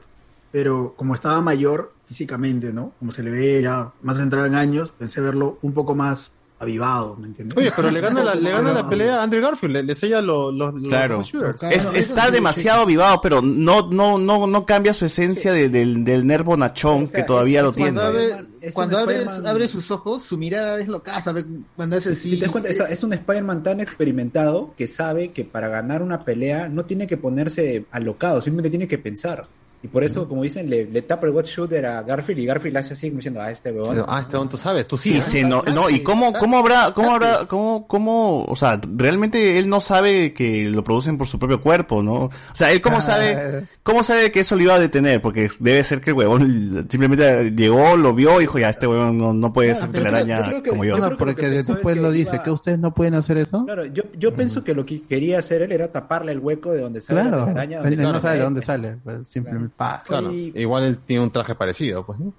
pero 0.52 0.94
como 0.96 1.16
estaba 1.16 1.42
mayor 1.42 1.94
físicamente, 2.08 2.72
¿no? 2.72 2.94
Como 3.00 3.12
se 3.12 3.24
le 3.24 3.32
ve 3.32 3.62
ya 3.62 3.92
más 4.02 4.18
entrado 4.20 4.46
en 4.46 4.56
años, 4.56 4.92
pensé 4.98 5.22
verlo 5.22 5.58
un 5.62 5.74
poco 5.74 5.96
más 5.96 6.32
avivado, 6.64 7.16
¿me 7.18 7.28
entiendes? 7.28 7.58
Oye, 7.58 7.72
pero 7.76 7.92
le 7.92 8.02
gana 8.02 8.24
la, 8.24 8.36
le 8.36 8.50
gana 8.52 8.74
la 8.74 8.90
pelea 8.90 9.18
a 9.20 9.24
Andrew 9.24 9.42
Garfield, 9.42 9.74
le, 9.76 9.84
le 9.84 9.96
sella 9.96 10.22
los, 10.22 10.54
los, 10.54 10.74
los 10.74 10.88
Claro. 10.90 11.22
shooters. 11.24 11.62
Es, 11.64 11.94
está 11.94 12.32
demasiado 12.32 12.82
avivado, 12.82 13.22
pero 13.22 13.42
no, 13.42 13.88
no, 13.90 14.18
no, 14.18 14.48
no 14.48 14.66
cambia 14.66 14.94
su 14.94 15.06
esencia 15.06 15.54
de- 15.54 15.70
del, 15.70 16.04
del 16.04 16.26
nervo 16.26 16.58
nachón 16.58 17.08
que 17.08 17.24
todavía 17.24 17.62
lo 17.62 17.72
tiene. 17.72 18.00
Cuando, 18.74 18.98
abre, 18.98 19.26
abre 19.46 19.68
sus 19.68 19.92
ojos, 19.92 20.24
su 20.24 20.38
mirada 20.38 20.80
es 20.80 20.88
loca, 20.88 21.20
¿sabe? 21.22 21.46
Cuando 21.76 21.98
hace 21.98 22.10
así. 22.14 22.30
Si 22.32 22.36
te 22.38 22.44
das 22.46 22.52
cuenta, 22.52 22.70
es, 22.70 22.80
es 22.80 23.04
un 23.04 23.14
Spider-Man 23.14 23.62
tan 23.62 23.82
experimentado 23.82 24.74
que 24.78 24.88
sabe 24.88 25.32
que 25.32 25.44
para 25.44 25.68
ganar 25.68 26.02
una 26.02 26.20
pelea 26.20 26.70
no 26.70 26.86
tiene 26.86 27.06
que 27.06 27.18
ponerse 27.18 27.86
alocado, 27.92 28.42
simplemente 28.42 28.70
tiene 28.70 28.88
que 28.88 28.98
pensar. 28.98 29.46
Y 29.84 29.90
por 29.90 30.02
eso, 30.04 30.30
como 30.30 30.44
dicen, 30.44 30.70
le, 30.70 30.86
le 30.86 31.02
tapa 31.02 31.28
el 31.28 31.34
watch 31.34 31.50
shooter 31.58 31.86
a 31.86 32.04
Garfield 32.04 32.40
y 32.40 32.46
Garfield 32.46 32.78
hace 32.78 32.94
así 32.94 33.10
como 33.10 33.18
diciendo, 33.18 33.42
ah, 33.42 33.52
este 33.52 33.70
huevón. 33.70 34.06
Ah, 34.08 34.20
este 34.22 34.36
huevón, 34.36 34.48
tú 34.48 34.56
sabes, 34.58 34.88
tú 34.88 34.98
sí. 34.98 35.12
Y 35.12 35.18
¿eh? 35.18 35.22
se 35.22 35.44
no, 35.44 35.62
no, 35.74 35.90
y 35.90 36.02
cómo, 36.02 36.32
cómo 36.32 36.58
habrá, 36.58 36.94
cómo 36.94 37.12
habrá, 37.12 37.46
cómo, 37.48 37.86
cómo, 37.86 38.46
o 38.46 38.56
sea, 38.56 38.80
realmente 38.96 39.60
él 39.60 39.68
no 39.68 39.82
sabe 39.82 40.34
que 40.34 40.70
lo 40.70 40.86
producen 40.86 41.18
por 41.18 41.28
su 41.28 41.38
propio 41.38 41.62
cuerpo, 41.62 42.02
¿no? 42.02 42.14
O 42.14 42.32
sea, 42.54 42.72
él 42.72 42.82
cómo 42.82 43.02
sabe, 43.02 43.68
cómo 43.84 44.04
sabe 44.04 44.32
que 44.32 44.40
eso 44.40 44.56
lo 44.56 44.64
iba 44.64 44.76
a 44.76 44.80
detener, 44.80 45.22
porque 45.22 45.50
debe 45.60 45.84
ser 45.84 46.00
que 46.00 46.12
el 46.12 46.16
huevón 46.16 46.88
simplemente 46.90 47.52
llegó, 47.52 47.98
lo 47.98 48.14
vio 48.14 48.38
y 48.38 48.44
dijo, 48.44 48.60
ya, 48.60 48.70
este 48.70 48.88
huevón 48.88 49.18
no, 49.18 49.34
no 49.34 49.52
puede 49.52 49.76
ser 49.76 49.92
telaraña 49.92 50.50
como 50.68 50.86
yo. 50.86 50.98
No, 50.98 51.18
porque 51.18 51.50
después 51.50 51.98
lo 51.98 52.10
dice, 52.10 52.40
que 52.42 52.52
ustedes 52.52 52.80
no 52.80 52.94
pueden 52.94 53.16
hacer 53.16 53.38
eso. 53.38 53.66
Claro, 53.66 53.86
yo, 53.86 54.04
yo 54.18 54.34
pienso 54.34 54.64
que 54.64 54.74
lo 54.74 54.86
que 54.86 55.02
quería 55.02 55.40
hacer 55.40 55.62
él 55.62 55.74
era 55.74 55.92
taparle 55.92 56.32
el 56.32 56.40
hueco 56.40 56.72
de 56.72 56.80
donde 56.80 57.02
sale 57.02 57.20
Claro, 57.22 57.38
la 57.40 57.46
telaraña. 57.48 57.78
él 57.80 57.98
donde 57.98 58.04
no 58.04 58.12
sale 58.14 58.22
sabe 58.22 58.32
de 58.34 58.38
él. 58.38 58.44
dónde 58.46 58.62
sale, 58.62 58.98
pues, 59.04 59.28
simplemente 59.28 59.73
pa. 59.78 60.02
Claro, 60.06 60.32
Y- 60.32 60.52
igual 60.56 60.84
él 60.84 60.98
tiene 61.00 61.24
un 61.24 61.32
traje 61.32 61.56
parecido, 61.56 62.06
pues, 62.06 62.20
¿no? 62.20 62.34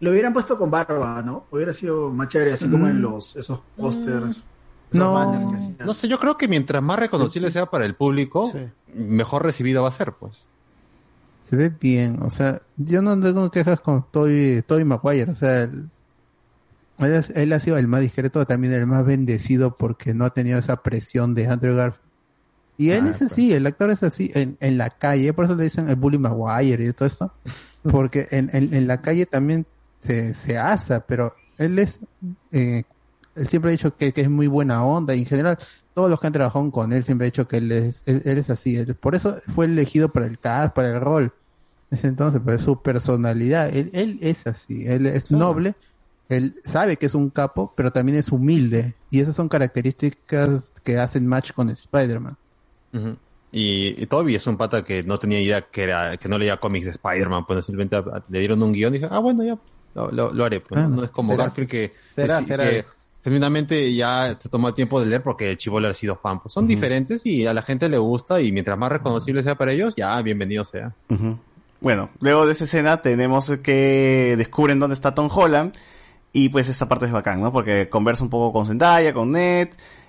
Lo 0.00 0.10
hubieran 0.10 0.32
puesto 0.32 0.58
con 0.58 0.70
barba, 0.70 1.22
¿no? 1.22 1.46
Hubiera 1.50 1.72
sido 1.72 2.10
más 2.12 2.28
chévere, 2.28 2.52
así 2.52 2.68
como 2.68 2.86
Mm. 2.86 2.90
en 2.90 3.02
los 3.02 3.36
esos 3.36 3.60
pósters. 3.76 4.42
No, 4.92 5.32
no 5.84 5.94
sé, 5.94 6.06
yo 6.06 6.20
creo 6.20 6.36
que 6.36 6.46
mientras 6.46 6.80
más 6.82 6.98
reconocible 7.00 7.50
sea 7.50 7.66
para 7.66 7.84
el 7.84 7.94
público, 7.96 8.52
mejor 8.94 9.42
recibido 9.42 9.82
va 9.82 9.88
a 9.88 9.92
ser, 9.92 10.12
pues. 10.12 10.44
Se 11.50 11.56
ve 11.56 11.68
bien, 11.68 12.22
o 12.22 12.30
sea, 12.30 12.60
yo 12.76 13.02
no 13.02 13.18
tengo 13.18 13.50
quejas 13.50 13.80
con 13.80 14.04
Toy, 14.10 14.62
Toy 14.66 14.84
Maguire, 14.84 15.30
o 15.32 15.34
sea, 15.34 15.62
él, 15.64 15.88
él 17.34 17.52
ha 17.52 17.60
sido 17.60 17.76
el 17.76 17.88
más 17.88 18.00
discreto, 18.02 18.46
también 18.46 18.72
el 18.72 18.86
más 18.86 19.04
bendecido 19.04 19.76
porque 19.76 20.14
no 20.14 20.24
ha 20.24 20.30
tenido 20.30 20.58
esa 20.58 20.82
presión 20.82 21.34
de 21.34 21.46
Andrew 21.48 21.74
Garfield. 21.76 22.03
Y 22.76 22.90
él 22.90 23.06
Ah, 23.06 23.10
es 23.10 23.22
así, 23.22 23.52
el 23.52 23.66
actor 23.66 23.90
es 23.90 24.02
así, 24.02 24.30
en, 24.34 24.56
en 24.60 24.78
la 24.78 24.90
calle, 24.90 25.32
por 25.32 25.44
eso 25.44 25.54
le 25.54 25.64
dicen 25.64 25.88
el 25.88 25.96
Bully 25.96 26.18
Maguire 26.18 26.84
y 26.84 26.92
todo 26.92 27.06
esto, 27.06 27.32
porque 27.86 28.26
en, 28.30 28.50
en, 28.52 28.74
en 28.74 28.86
la 28.88 29.00
calle 29.00 29.26
también 29.26 29.66
se, 30.02 30.34
se 30.34 30.58
asa, 30.58 31.06
pero 31.06 31.32
él 31.58 31.78
es, 31.78 32.00
eh, 32.50 32.84
él 33.34 33.48
siempre 33.48 33.70
ha 33.70 33.72
dicho 33.72 33.96
que, 33.96 34.12
que 34.12 34.22
es 34.22 34.30
muy 34.30 34.46
buena 34.48 34.84
onda 34.84 35.14
y 35.14 35.20
en 35.20 35.26
general 35.26 35.58
todos 35.94 36.10
los 36.10 36.20
que 36.20 36.26
han 36.26 36.32
trabajado 36.32 36.70
con 36.72 36.92
él 36.92 37.04
siempre 37.04 37.26
han 37.26 37.30
dicho 37.32 37.46
que 37.48 37.58
él 37.58 37.70
es, 37.72 38.02
él, 38.06 38.22
él 38.24 38.38
es 38.38 38.50
así, 38.50 38.76
él- 38.76 38.96
por 38.96 39.14
eso 39.14 39.36
fue 39.54 39.66
elegido 39.66 40.12
para 40.12 40.26
el 40.26 40.38
cast, 40.40 40.74
para 40.74 40.88
el 40.90 41.00
rol. 41.00 41.32
Ese 41.90 42.08
entonces, 42.08 42.40
pues 42.44 42.62
su 42.62 42.82
personalidad, 42.82 43.74
él, 43.74 43.90
él 43.94 44.18
es 44.22 44.46
así, 44.46 44.86
él 44.86 45.06
es 45.06 45.30
noble, 45.30 45.76
él 46.28 46.60
sabe 46.64 46.96
que 46.96 47.06
es 47.06 47.14
un 47.14 47.30
capo, 47.30 47.74
pero 47.76 47.92
también 47.92 48.18
es 48.18 48.32
humilde 48.32 48.96
y 49.10 49.20
esas 49.20 49.36
son 49.36 49.48
características 49.48 50.72
que 50.84 50.98
hacen 50.98 51.26
match 51.26 51.52
con 51.52 51.70
Spider-Man. 51.70 52.36
Y, 53.52 54.02
y 54.02 54.06
Toby 54.06 54.34
es 54.34 54.46
un 54.46 54.56
pata 54.56 54.82
que 54.84 55.02
no 55.04 55.18
tenía 55.18 55.40
idea 55.40 55.62
que 55.62 55.84
era 55.84 56.16
que 56.16 56.28
no 56.28 56.38
leía 56.38 56.56
cómics 56.58 56.86
de 56.86 56.90
Spider-Man, 56.92 57.46
pues 57.46 57.64
simplemente 57.64 58.02
le 58.28 58.38
dieron 58.40 58.62
un 58.62 58.72
guion 58.72 58.94
y 58.94 58.98
dije, 58.98 59.08
ah, 59.10 59.20
bueno, 59.20 59.44
ya, 59.44 59.56
lo, 59.94 60.10
lo- 60.10 60.32
lo 60.32 60.44
haré. 60.44 60.60
Pues, 60.60 60.80
¿no? 60.80 60.86
Ah, 60.86 60.90
No 60.90 61.04
es 61.04 61.10
como 61.10 61.32
será, 61.32 61.44
Garfield 61.44 61.70
que, 61.70 61.92
será, 62.12 62.38
que- 62.40 62.44
será. 62.44 62.64
que 62.70 62.84
genuinamente 63.22 63.94
ya 63.94 64.36
se 64.38 64.48
tomó 64.48 64.68
el 64.68 64.74
tiempo 64.74 65.00
de 65.00 65.06
leer 65.06 65.22
porque 65.22 65.50
el 65.50 65.56
chivolo 65.56 65.88
ha 65.88 65.94
sido 65.94 66.16
fan. 66.16 66.40
Pues 66.40 66.52
son 66.52 66.66
diferentes 66.66 67.24
y 67.26 67.46
a 67.46 67.54
la 67.54 67.62
gente 67.62 67.88
le 67.88 67.96
gusta 67.98 68.40
y 68.40 68.50
mientras 68.50 68.76
más 68.76 68.90
reconocible 68.90 69.42
sea 69.44 69.54
para 69.54 69.70
ellos, 69.72 69.94
ya 69.96 70.20
bienvenido 70.20 70.64
sea. 70.64 70.92
Bueno, 71.80 72.10
luego 72.20 72.46
de 72.46 72.52
esa 72.52 72.64
escena 72.64 73.02
tenemos 73.02 73.50
que 73.62 74.34
descubren 74.36 74.80
dónde 74.80 74.94
está 74.94 75.14
Tom 75.14 75.28
Holland 75.32 75.74
y 76.32 76.48
pues 76.48 76.68
esta 76.68 76.88
parte 76.88 77.06
es 77.06 77.12
bacán, 77.12 77.40
¿no? 77.40 77.52
Porque 77.52 77.88
conversa 77.88 78.24
un 78.24 78.30
poco 78.30 78.52
con 78.52 78.66
Zendaya, 78.66 79.14
con 79.14 79.30
Ned 79.30 79.68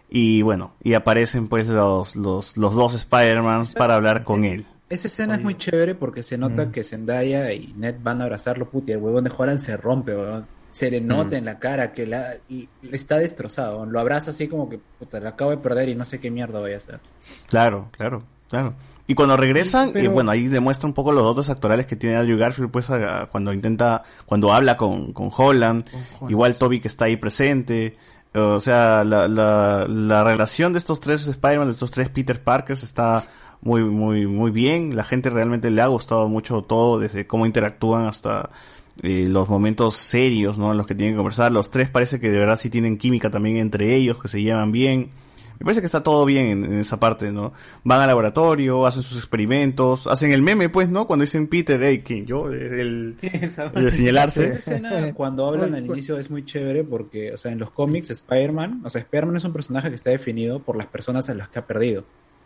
y 0.10 0.42
bueno, 0.42 0.74
y 0.84 0.94
aparecen 0.94 1.48
pues 1.48 1.68
los, 1.68 2.16
los, 2.16 2.58
los 2.58 2.74
dos 2.76 2.94
Spider-Man 2.96 3.66
para 3.78 3.96
hablar 3.96 4.24
con 4.24 4.44
él. 4.46 4.66
Esa 4.90 5.08
escena 5.08 5.36
es 5.36 5.42
muy 5.44 5.56
chévere 5.58 5.96
porque 5.96 6.22
se 6.22 6.38
nota 6.38 6.66
Mm. 6.66 6.72
que 6.72 6.84
Zendaya 6.84 7.52
y 7.54 7.74
Ned 7.76 7.96
van 8.04 8.22
a 8.22 8.26
abrazarlo, 8.26 8.70
puti, 8.70 8.92
el 8.92 9.00
huevón 9.00 9.24
de 9.24 9.32
Holland 9.36 9.60
se 9.60 9.76
rompe, 9.78 10.16
huevón. 10.16 10.46
Se 10.72 10.92
le 10.92 11.02
nota 11.02 11.32
Mm. 11.32 11.40
en 11.40 11.46
la 11.46 11.58
cara 11.60 11.92
que 11.94 12.06
la, 12.06 12.36
y- 12.50 12.70
está 12.92 13.18
destrozado, 13.18 13.72
huevón. 13.74 13.92
lo 13.92 14.00
abraza 14.00 14.30
así 14.32 14.48
como 14.48 14.70
que, 14.70 14.80
puta, 15.00 15.20
la 15.20 15.30
acabo 15.30 15.52
de 15.52 15.58
perder 15.58 15.90
y 15.90 15.96
no 15.96 16.06
sé 16.06 16.20
qué 16.20 16.30
mierda 16.30 16.60
voy 16.60 16.74
a 16.74 16.78
hacer. 16.78 17.00
Claro, 17.48 17.88
claro, 17.92 18.22
claro. 18.50 18.74
Y 19.08 19.14
cuando 19.16 19.38
regresan, 19.38 19.92
Pero- 19.94 20.06
eh, 20.06 20.08
bueno, 20.08 20.32
ahí 20.32 20.48
demuestra 20.48 20.88
un 20.88 20.94
poco 20.94 21.12
los 21.12 21.24
dotes 21.24 21.50
actorales 21.50 21.86
que 21.86 21.96
tiene 21.96 22.16
Andrew 22.18 22.38
Garfield, 22.38 22.72
pues 22.72 22.90
a- 22.90 23.28
cuando 23.32 23.54
intenta, 23.54 24.04
cuando 24.26 24.52
habla 24.54 24.78
con, 24.78 25.14
con 25.14 25.30
Holland, 25.36 25.86
igual 26.28 26.58
Toby 26.58 26.80
que 26.80 26.88
está 26.88 27.06
ahí 27.06 27.16
presente. 27.16 27.96
O 28.36 28.60
sea, 28.60 29.04
la, 29.04 29.28
la, 29.28 29.86
la 29.88 30.24
relación 30.24 30.74
de 30.74 30.80
estos 30.80 31.00
tres 31.00 31.26
Spider-Man, 31.26 31.68
de 31.68 31.74
estos 31.74 31.92
tres 31.92 32.10
Peter 32.10 32.44
Parkers 32.44 32.84
está 32.84 33.26
muy, 33.62 33.84
muy, 33.84 34.28
muy 34.28 34.52
bien. 34.52 34.96
La 34.96 35.04
gente 35.04 35.30
realmente 35.30 35.70
le 35.72 35.82
ha 35.82 35.88
gustado 35.88 36.28
mucho 36.28 36.62
todo, 36.62 37.00
desde 37.00 37.26
cómo 37.28 37.46
interactúan 37.46 38.06
hasta 38.06 38.50
eh, 39.02 39.28
los 39.30 39.50
momentos 39.50 39.96
serios, 39.96 40.58
¿no? 40.58 40.72
En 40.72 40.78
los 40.78 40.86
que 40.88 40.96
tienen 40.96 41.16
que 41.16 41.18
conversar. 41.18 41.52
Los 41.52 41.72
tres 41.72 41.90
parece 41.90 42.20
que 42.20 42.30
de 42.30 42.40
verdad 42.40 42.60
sí 42.60 42.70
tienen 42.70 42.98
química 42.98 43.30
también 43.30 43.58
entre 43.58 43.96
ellos, 43.96 44.22
que 44.22 44.28
se 44.28 44.42
llevan 44.42 44.72
bien. 44.72 45.10
Me 45.60 45.64
parece 45.64 45.82
que 45.82 45.86
está 45.86 46.04
todo 46.04 46.26
bien 46.26 46.46
en, 46.48 46.66
en 46.66 46.80
esa 46.80 47.00
parte, 47.00 47.32
¿no? 47.32 47.54
Van 47.84 48.02
al 48.02 48.08
laboratorio, 48.08 48.86
hacen 48.86 49.04
sus 49.04 49.18
experimentos, 49.18 50.06
hacen 50.08 50.32
el 50.32 50.42
meme, 50.42 50.70
pues, 50.70 50.90
¿no? 50.90 51.08
Cuando 51.08 51.22
dicen 51.24 51.48
Peter, 51.48 51.80
hey, 51.82 52.02
¿quién? 52.06 52.26
Yo, 52.26 52.50
el, 52.52 53.16
el 53.22 53.84
de 53.84 53.92
señalarse. 53.92 54.44
Esa 54.46 54.58
escena 54.58 55.14
cuando 55.16 55.46
hablan 55.48 55.74
al 55.76 55.86
inicio 55.86 56.18
es 56.20 56.30
muy 56.30 56.44
chévere 56.46 56.84
porque, 56.84 57.34
o 57.34 57.38
sea, 57.38 57.52
en 57.52 57.60
los 57.60 57.72
cómics 57.72 58.10
Spider-Man, 58.10 58.82
o 58.84 58.90
sea, 58.90 59.02
Spider-Man 59.02 59.38
es 59.38 59.44
un 59.46 59.54
personaje 59.54 59.90
que 59.90 59.96
está 59.96 60.10
definido 60.10 60.60
por 60.60 60.76
las 60.76 60.88
personas 60.88 61.30
a 61.30 61.34
las 61.34 61.50
que 61.50 61.60
ha 61.60 61.66
perdido. 61.66 62.04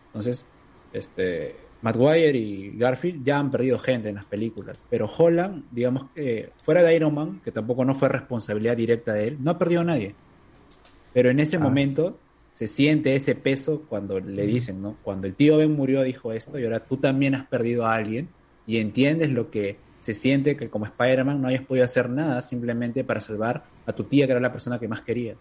Entonces, 0.07 0.45
este, 0.93 1.55
Maguire 1.81 2.37
y 2.37 2.77
Garfield 2.77 3.23
ya 3.23 3.39
han 3.39 3.49
perdido 3.51 3.79
gente 3.79 4.09
en 4.09 4.15
las 4.15 4.25
películas, 4.25 4.81
pero 4.89 5.09
Holland, 5.17 5.63
digamos 5.71 6.05
que 6.13 6.51
fuera 6.63 6.83
de 6.83 6.95
Iron 6.95 7.13
Man, 7.15 7.41
que 7.43 7.51
tampoco 7.51 7.85
no 7.85 7.95
fue 7.95 8.09
responsabilidad 8.09 8.75
directa 8.77 9.13
de 9.13 9.29
él, 9.29 9.37
no 9.39 9.51
ha 9.51 9.57
perdido 9.57 9.81
a 9.81 9.85
nadie. 9.85 10.13
Pero 11.13 11.29
en 11.29 11.39
ese 11.39 11.55
Ah. 11.55 11.59
momento 11.59 12.17
se 12.51 12.67
siente 12.67 13.15
ese 13.15 13.35
peso 13.35 13.83
cuando 13.87 14.19
le 14.19 14.45
dicen, 14.45 14.81
¿no? 14.81 14.97
Cuando 15.03 15.27
el 15.27 15.35
tío 15.35 15.57
Ben 15.57 15.71
murió 15.71 16.03
dijo 16.03 16.33
esto 16.33 16.59
y 16.59 16.63
ahora 16.65 16.81
tú 16.85 16.97
también 16.97 17.35
has 17.35 17.47
perdido 17.47 17.85
a 17.85 17.93
alguien 17.95 18.27
y 18.67 18.77
entiendes 18.77 19.31
lo 19.31 19.49
que 19.49 19.77
se 20.01 20.13
siente 20.13 20.55
que 20.57 20.69
como 20.69 20.85
Spider-Man 20.85 21.41
no 21.41 21.47
hayas 21.47 21.61
podido 21.63 21.85
hacer 21.85 22.09
nada 22.09 22.41
simplemente 22.41 23.03
para 23.03 23.21
salvar 23.21 23.63
a 23.85 23.93
tu 23.93 24.03
tía 24.05 24.25
que 24.25 24.31
era 24.31 24.41
la 24.41 24.51
persona 24.51 24.79
que 24.79 24.87
más 24.87 25.01
querías. 25.01 25.37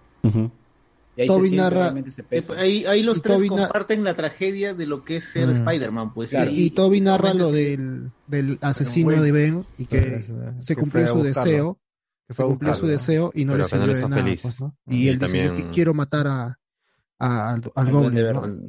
Y 1.17 1.23
ahí 1.23 1.27
Toby 1.27 1.43
se 1.43 1.49
siente 1.49 1.57
narra- 1.65 1.81
realmente 1.83 2.11
ese 2.11 2.23
peso. 2.23 2.53
Ahí, 2.55 2.85
ahí 2.85 3.03
los 3.03 3.17
Y 3.19 3.20
tres 3.20 3.37
Toby 3.39 3.51
na- 3.51 3.57
comparten 3.57 4.05
la 4.05 4.15
tragedia 4.15 4.75
de 4.75 4.87
lo 4.87 5.05
que 5.05 5.17
es 5.17 5.25
ser 5.25 5.49
Mm. 5.49 5.51
Spider-Man, 5.51 6.15
pues. 6.15 6.31
Claro, 6.31 6.51
y 6.53 6.70
Toby 6.70 7.01
narra 7.01 7.35
lo 7.35 7.51
del, 7.51 8.11
del 8.28 8.59
asesino 8.61 9.07
bueno. 9.07 9.23
de 9.23 9.33
Ben 9.33 9.65
y 9.78 9.87
que 9.87 10.25
se 10.61 10.75
que 10.77 10.81
cumplió 10.81 11.09
su 11.09 11.15
buscarlo. 11.17 11.51
deseo. 11.51 11.78
Que 12.28 12.35
Se 12.35 12.37
fue 12.37 12.45
a 12.45 12.49
cumplió 12.49 12.75
su 12.75 12.87
deseo 12.87 13.33
y 13.35 13.45
no 13.47 13.53
Pero 13.55 13.65
le 13.65 13.69
sirvió 13.70 13.95
de 13.95 14.09
nada. 14.09 14.23
feliz. 14.23 14.43
pues, 14.43 14.61
¿no? 14.61 14.77
Y 14.87 15.09
él 15.09 15.15
dice 15.15 15.19
también- 15.19 15.47
yo 15.49 15.55
que 15.57 15.70
quiero 15.70 15.95
matar 15.95 16.27
a, 16.28 16.58
a- 17.19 17.51
al, 17.55 17.63
al 17.75 17.91
Goblin. 17.93 18.19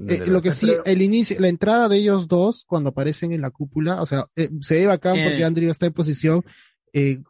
Eh, 0.10 0.26
lo 0.28 0.42
que 0.42 0.52
sí, 0.52 0.72
el 0.86 1.02
inicio, 1.02 1.40
la 1.40 1.48
entrada 1.50 1.88
de 1.88 1.98
ellos 1.98 2.28
dos 2.28 2.66
cuando 2.68 2.90
aparecen 2.90 3.32
en 3.32 3.42
la 3.42 3.52
cúpula, 3.52 4.02
o 4.02 4.06
sea, 4.06 4.26
eh, 4.36 4.50
se 4.61 4.76
ve 4.76 4.88
bacán 4.88 5.18
Eh. 5.18 5.26
porque 5.28 5.44
Andrew 5.45 5.69
está 5.69 5.86
en 5.86 5.94
posición, 5.94 6.44
eh, 6.94 7.22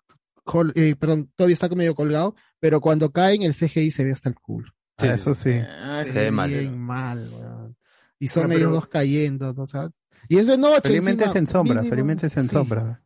eh, 0.76 0.96
perdón, 0.98 1.32
todavía 1.36 1.54
está 1.54 1.68
medio 1.70 1.94
colgado, 1.96 2.36
pero 2.60 2.82
cuando 2.82 3.12
caen 3.12 3.42
el 3.44 3.54
CGI 3.54 3.92
se 3.92 4.04
ve 4.04 4.12
hasta 4.14 4.30
el 4.30 4.36
culo. 4.36 4.72
Ah, 4.98 5.08
eso 5.08 5.34
sí. 5.36 5.52
Ah, 5.54 6.04
Se 6.06 6.12
ve 6.24 6.32
mal. 6.32 6.50
bien 6.50 6.78
mal, 6.78 7.30
weón. 7.32 7.78
Y 8.20 8.28
son 8.28 8.52
Ah, 8.52 8.56
ellos 8.56 8.72
dos 8.72 8.88
cayendo, 8.88 9.54
¿no? 9.54 9.64
O 9.64 9.68
sea, 9.68 9.90
y 10.28 10.38
es 10.38 10.48
de 10.48 10.58
noche. 10.58 10.82
Felizmente 10.90 11.24
encima, 11.24 11.32
es 11.34 11.40
en 11.40 11.48
sombra, 11.48 11.76
mínimo- 11.82 11.90
felizmente 11.90 12.28
es 12.28 12.36
en 12.38 12.44
sí, 12.44 12.50
sombra. 12.56 13.02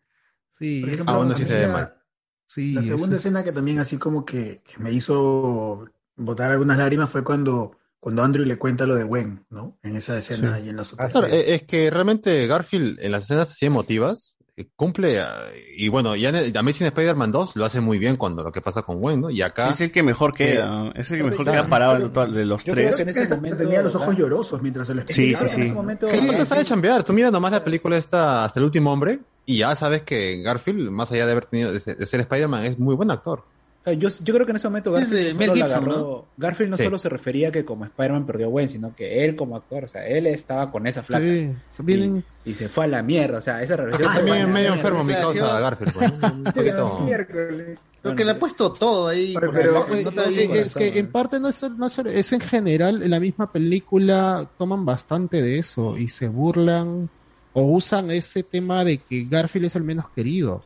Sí, 0.52 0.84
ejemplo, 0.88 1.14
Aún 1.16 1.32
así 1.32 1.44
se 1.46 1.54
ve 1.54 1.68
la- 1.68 1.74
mal. 1.74 1.94
sí, 2.46 2.74
La 2.74 2.82
segunda 2.84 3.18
escena 3.18 3.44
que 3.44 3.52
también 3.52 3.80
así 3.80 3.98
como 3.98 4.24
que, 4.26 4.62
que 4.64 4.82
me 4.82 4.92
hizo 4.92 5.86
botar 6.16 6.52
algunas 6.52 6.78
lágrimas 6.78 7.10
fue 7.10 7.24
cuando, 7.24 7.78
cuando 8.04 8.22
Andrew 8.22 8.46
le 8.46 8.58
cuenta 8.58 8.86
lo 8.86 8.96
de 8.96 9.06
Gwen, 9.06 9.46
¿no? 9.50 9.78
En 9.82 9.96
esa 9.96 10.18
escena 10.18 10.60
y 10.60 10.68
en 10.68 10.76
la 10.76 10.84
Ah, 10.98 11.08
claro, 11.08 11.28
eh, 11.28 11.56
es 11.56 11.64
que 11.64 11.90
realmente 11.90 12.46
Garfield 12.48 13.00
en 13.00 13.14
las 13.14 13.24
escenas 13.24 13.50
así 13.50 13.66
emotivas 13.66 14.36
eh, 14.58 14.68
cumple 14.76 15.22
ah, 15.22 15.46
y 15.78 15.88
bueno, 15.88 16.14
ya 16.18 16.28
en 16.28 16.36
el 16.36 16.58
Amazing 16.58 16.88
Spider-Man 16.88 17.32
2 17.32 17.56
lo 17.56 17.64
hace 17.64 17.80
muy 17.80 17.98
bien 18.00 18.18
cuando 18.18 18.44
lo 18.44 18.52
que 18.52 18.60
pasa 18.60 18.82
con 18.82 19.00
Gwen, 19.00 19.22
¿no? 19.22 19.30
Y 19.30 19.42
acá 19.42 19.70
Es 19.70 19.80
el 19.80 19.92
que 19.94 20.04
mejor 20.04 20.34
queda, 20.34 20.92
es 20.96 21.10
el 21.12 21.20
que 21.20 21.24
mejor 21.24 21.46
Claro. 21.46 21.62
queda 21.62 21.70
parado 21.70 21.94
de, 22.28 22.46
los 22.46 22.66
Yo 22.66 22.74
creo 22.74 22.88
tres. 22.88 22.98
que 22.98 23.02
en 23.04 23.10
ese 23.10 23.22
Esta- 23.24 23.36
momento 23.38 23.58
tenía 23.60 23.82
los 23.82 23.96
ojos 23.96 24.18
llorosos 24.18 24.62
mientras 24.62 24.86
se 24.88 24.94
lo 24.96 25.02
Sí, 25.08 25.32
explicaba. 25.32 25.48
sí, 25.48 25.56
en 25.56 25.62
ese 25.62 25.70
sí. 25.70 25.74
momento 25.76 26.08
Sí, 26.10 26.18
no 26.22 26.46
sabe 26.46 26.66
chambear. 26.66 27.04
Tú 27.06 27.14
mira 27.14 27.32
nomás 27.32 27.54
la 27.54 27.64
película 27.64 27.96
esta 27.98 28.44
hasta 28.44 28.60
el 28.60 28.66
último 28.66 28.92
hombre 28.92 29.20
y 29.46 29.60
ya 29.60 29.74
sabes 29.78 30.04
que 30.04 30.42
Garfield, 30.42 30.90
más 30.92 31.10
allá 31.14 31.26
de 31.26 31.32
haber 31.32 31.46
tenido 31.46 31.72
de 31.72 31.80
ser 31.80 32.20
Spider-Man, 32.20 32.66
es 32.66 32.78
muy 32.78 32.96
buen 32.96 33.10
actor. 33.12 33.44
Sea, 33.84 33.94
Yo, 33.94 34.08
yo 34.24 34.34
creo 34.34 34.46
que 34.46 34.52
en 34.52 34.56
ese 34.56 34.68
momento 34.70 34.92
Garfield, 34.94 35.28
no 35.28 35.46
solo 35.46 35.56
la 35.56 35.66
Gibson, 35.68 35.84
agarró- 35.84 36.26
Garfield 36.38 36.72
no 36.72 36.78
Sí. 36.78 36.84
solo 36.84 36.98
se 36.98 37.10
refería 37.10 37.50
a 37.50 37.52
que 37.52 37.66
como 37.66 37.84
Spider-Man 37.86 38.26
perdió 38.26 38.46
a 38.46 38.50
Gwen, 38.50 38.70
sino 38.70 38.96
que 38.96 39.26
él 39.26 39.36
como 39.36 39.58
actor, 39.58 39.84
o 39.84 39.88
sea, 39.90 40.08
él 40.08 40.26
estaba 40.28 40.72
con 40.72 40.88
esa 40.88 41.04
flaca. 41.04 41.26
sí, 41.26 41.52
se 41.70 41.84
vienen, 41.84 42.24
Y, 42.46 42.52
y 42.52 42.56
se 42.56 42.70
fue 42.70 42.86
a 42.86 42.88
la 42.88 43.04
mierda, 43.04 43.40
o 43.40 43.42
sea, 43.42 43.62
esa 43.62 43.76
relación. 43.76 44.08
también 44.14 44.28
fue 44.28 44.38
a 44.42 44.48
la 44.48 44.54
medio 44.54 44.74
enfermo 44.74 45.04
mi 45.04 45.14
causa 45.14 45.60
Garfield, 45.60 45.94
pues, 45.94 46.12
poquito. 46.56 47.00
Lo 48.04 48.16
que 48.16 48.26
le 48.26 48.32
ha 48.32 48.40
puesto 48.40 48.74
todo 48.74 49.08
ahí. 49.08 49.34
Pero, 49.34 49.48
porque 49.48 49.62
pero, 49.62 49.74
no- 49.74 49.80
eh, 49.96 49.98
eh, 49.98 50.42
es 50.44 50.48
corazón. 50.74 50.82
que 50.84 51.00
en 51.00 51.12
parte 51.12 51.40
no 51.40 51.48
es, 51.48 51.64
no 51.64 51.86
es, 51.88 51.98
es 52.00 52.34
en 52.34 52.40
general, 52.42 53.02
en 53.02 53.12
la 53.12 53.20
misma 53.20 53.52
película 53.52 54.46
toman 54.58 54.86
bastante 54.86 55.42
de 55.42 55.58
eso 55.60 55.98
y 55.98 56.10
se 56.10 56.28
burlan 56.28 57.10
o 57.54 57.62
usan 57.64 58.12
ese 58.12 58.44
tema 58.44 58.84
de 58.84 58.98
que 58.98 59.26
Garfield 59.30 59.68
es 59.68 59.76
el 59.78 59.84
menos 59.84 60.06
querido. 60.16 60.62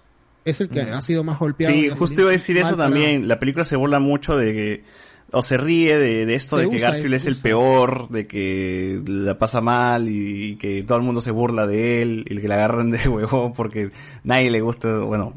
Es 0.50 0.61
el 0.61 0.69
que 0.69 0.82
ha 0.82 1.01
sido 1.01 1.24
más 1.24 1.40
golpeado. 1.40 1.74
Sí, 1.74 1.90
justo 1.90 2.22
iba 2.22 2.30
a 2.30 2.34
decir 2.34 2.58
eso 2.58 2.76
parado. 2.76 2.93
también. 2.93 3.27
La 3.27 3.40
película 3.40 3.64
se 3.66 3.76
burla 3.76 4.00
mucho 4.00 4.38
de 4.38 4.53
que, 4.53 4.84
o 5.32 5.42
se 5.42 5.58
ríe 5.58 5.98
de, 5.98 6.26
de 6.26 6.35
esto 6.35 6.58
Se 6.58 6.64
de 6.64 6.69
que 6.69 6.77
Garfield 6.80 7.14
es 7.14 7.26
el 7.26 7.34
usa. 7.34 7.43
peor, 7.43 8.09
de 8.09 8.27
que 8.27 9.01
la 9.06 9.38
pasa 9.38 9.59
mal 9.61 10.08
y, 10.09 10.56
que 10.56 10.84
todo 10.84 10.98
el 10.98 11.03
mundo 11.03 11.19
se 11.22 11.32
burla 11.32 11.67
de 11.67 12.01
él 12.01 12.26
y 12.30 12.38
que 12.40 12.48
la 12.48 12.56
agarran 12.56 12.92
de 12.92 13.08
huevón 13.09 13.51
porque 13.53 13.92
nadie 14.24 14.50
le 14.51 14.61
gusta, 14.61 15.00
bueno, 15.00 15.34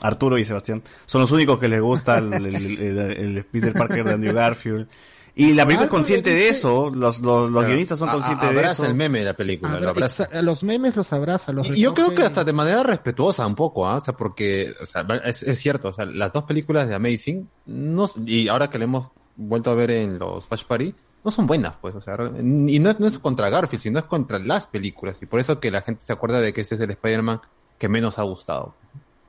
Arturo 0.00 0.38
y 0.38 0.44
Sebastián 0.44 0.82
son 1.06 1.20
los 1.20 1.30
únicos 1.30 1.58
que 1.58 1.68
les 1.68 1.80
gusta 1.80 2.18
el, 2.18 2.32
el- 2.34 2.56
el- 2.56 2.98
el 3.36 3.44
Peter 3.44 3.72
Parker 3.72 4.04
de 4.04 4.12
Andrew 4.12 4.34
Garfield. 4.34 4.86
Y 5.34 5.54
la 5.54 5.64
película 5.64 5.72
es 5.72 5.76
Algo 5.76 5.84
le 5.84 5.88
consciente 5.88 6.30
de 6.30 6.48
eso, 6.50 6.90
los, 6.90 7.20
los, 7.20 7.22
los 7.22 7.50
Claro. 7.52 7.66
guionistas 7.68 7.98
son 7.98 8.08
A- 8.08 8.12
a- 8.12 8.14
conscientes 8.16 8.50
de 8.50 8.54
abraza 8.58 8.72
eso. 8.82 8.86
el 8.86 8.94
meme 8.94 9.20
de 9.20 9.24
la 9.24 9.32
película, 9.34 9.70
Abra- 9.72 9.80
lo 9.84 9.90
abraza. 9.90 10.28
exa- 10.30 10.42
los 10.42 10.62
memes 10.62 10.94
los 10.94 11.12
abraza, 11.12 11.52
los 11.52 11.68
Y 11.70 11.80
yo 11.80 11.94
creo 11.94 12.14
que 12.14 12.22
hasta 12.22 12.44
de 12.44 12.52
manera 12.52 12.82
respetuosa 12.82 13.46
un 13.46 13.54
poco, 13.54 13.86
¿ah? 13.88 13.96
O 13.96 14.00
sea, 14.00 14.14
porque, 14.14 14.74
o 14.80 14.84
sea, 14.84 15.06
es, 15.24 15.42
es 15.42 15.58
cierto, 15.58 15.88
o 15.88 15.92
sea, 15.94 16.04
las 16.04 16.32
dos 16.34 16.44
películas 16.44 16.86
de 16.86 16.94
Amazing, 16.94 17.48
no, 17.66 18.10
y 18.26 18.48
ahora 18.48 18.68
que 18.68 18.78
le 18.78 18.84
hemos 18.84 19.08
vuelto 19.36 19.70
a 19.70 19.74
ver 19.74 19.90
en 19.92 20.18
los 20.18 20.46
Watch 20.50 20.64
Party, 20.64 20.94
no 21.24 21.30
son 21.30 21.46
buenas, 21.46 21.76
pues, 21.80 21.94
o 21.94 22.00
sea, 22.02 22.14
y 22.38 22.78
no 22.78 22.90
es, 22.90 23.00
no 23.00 23.06
es 23.06 23.16
contra 23.18 23.48
Garfield, 23.48 23.82
sino 23.82 23.98
es 24.00 24.04
contra 24.04 24.38
las 24.38 24.66
películas, 24.66 25.22
y 25.22 25.26
por 25.26 25.40
eso 25.40 25.60
que 25.60 25.70
la 25.70 25.80
gente 25.80 26.04
se 26.04 26.12
acuerda 26.12 26.40
de 26.40 26.52
que 26.52 26.60
este 26.60 26.74
es 26.74 26.80
el 26.82 26.90
Spider-Man 26.90 27.40
que 27.78 27.88
menos 27.88 28.18
ha 28.18 28.22
gustado. 28.22 28.74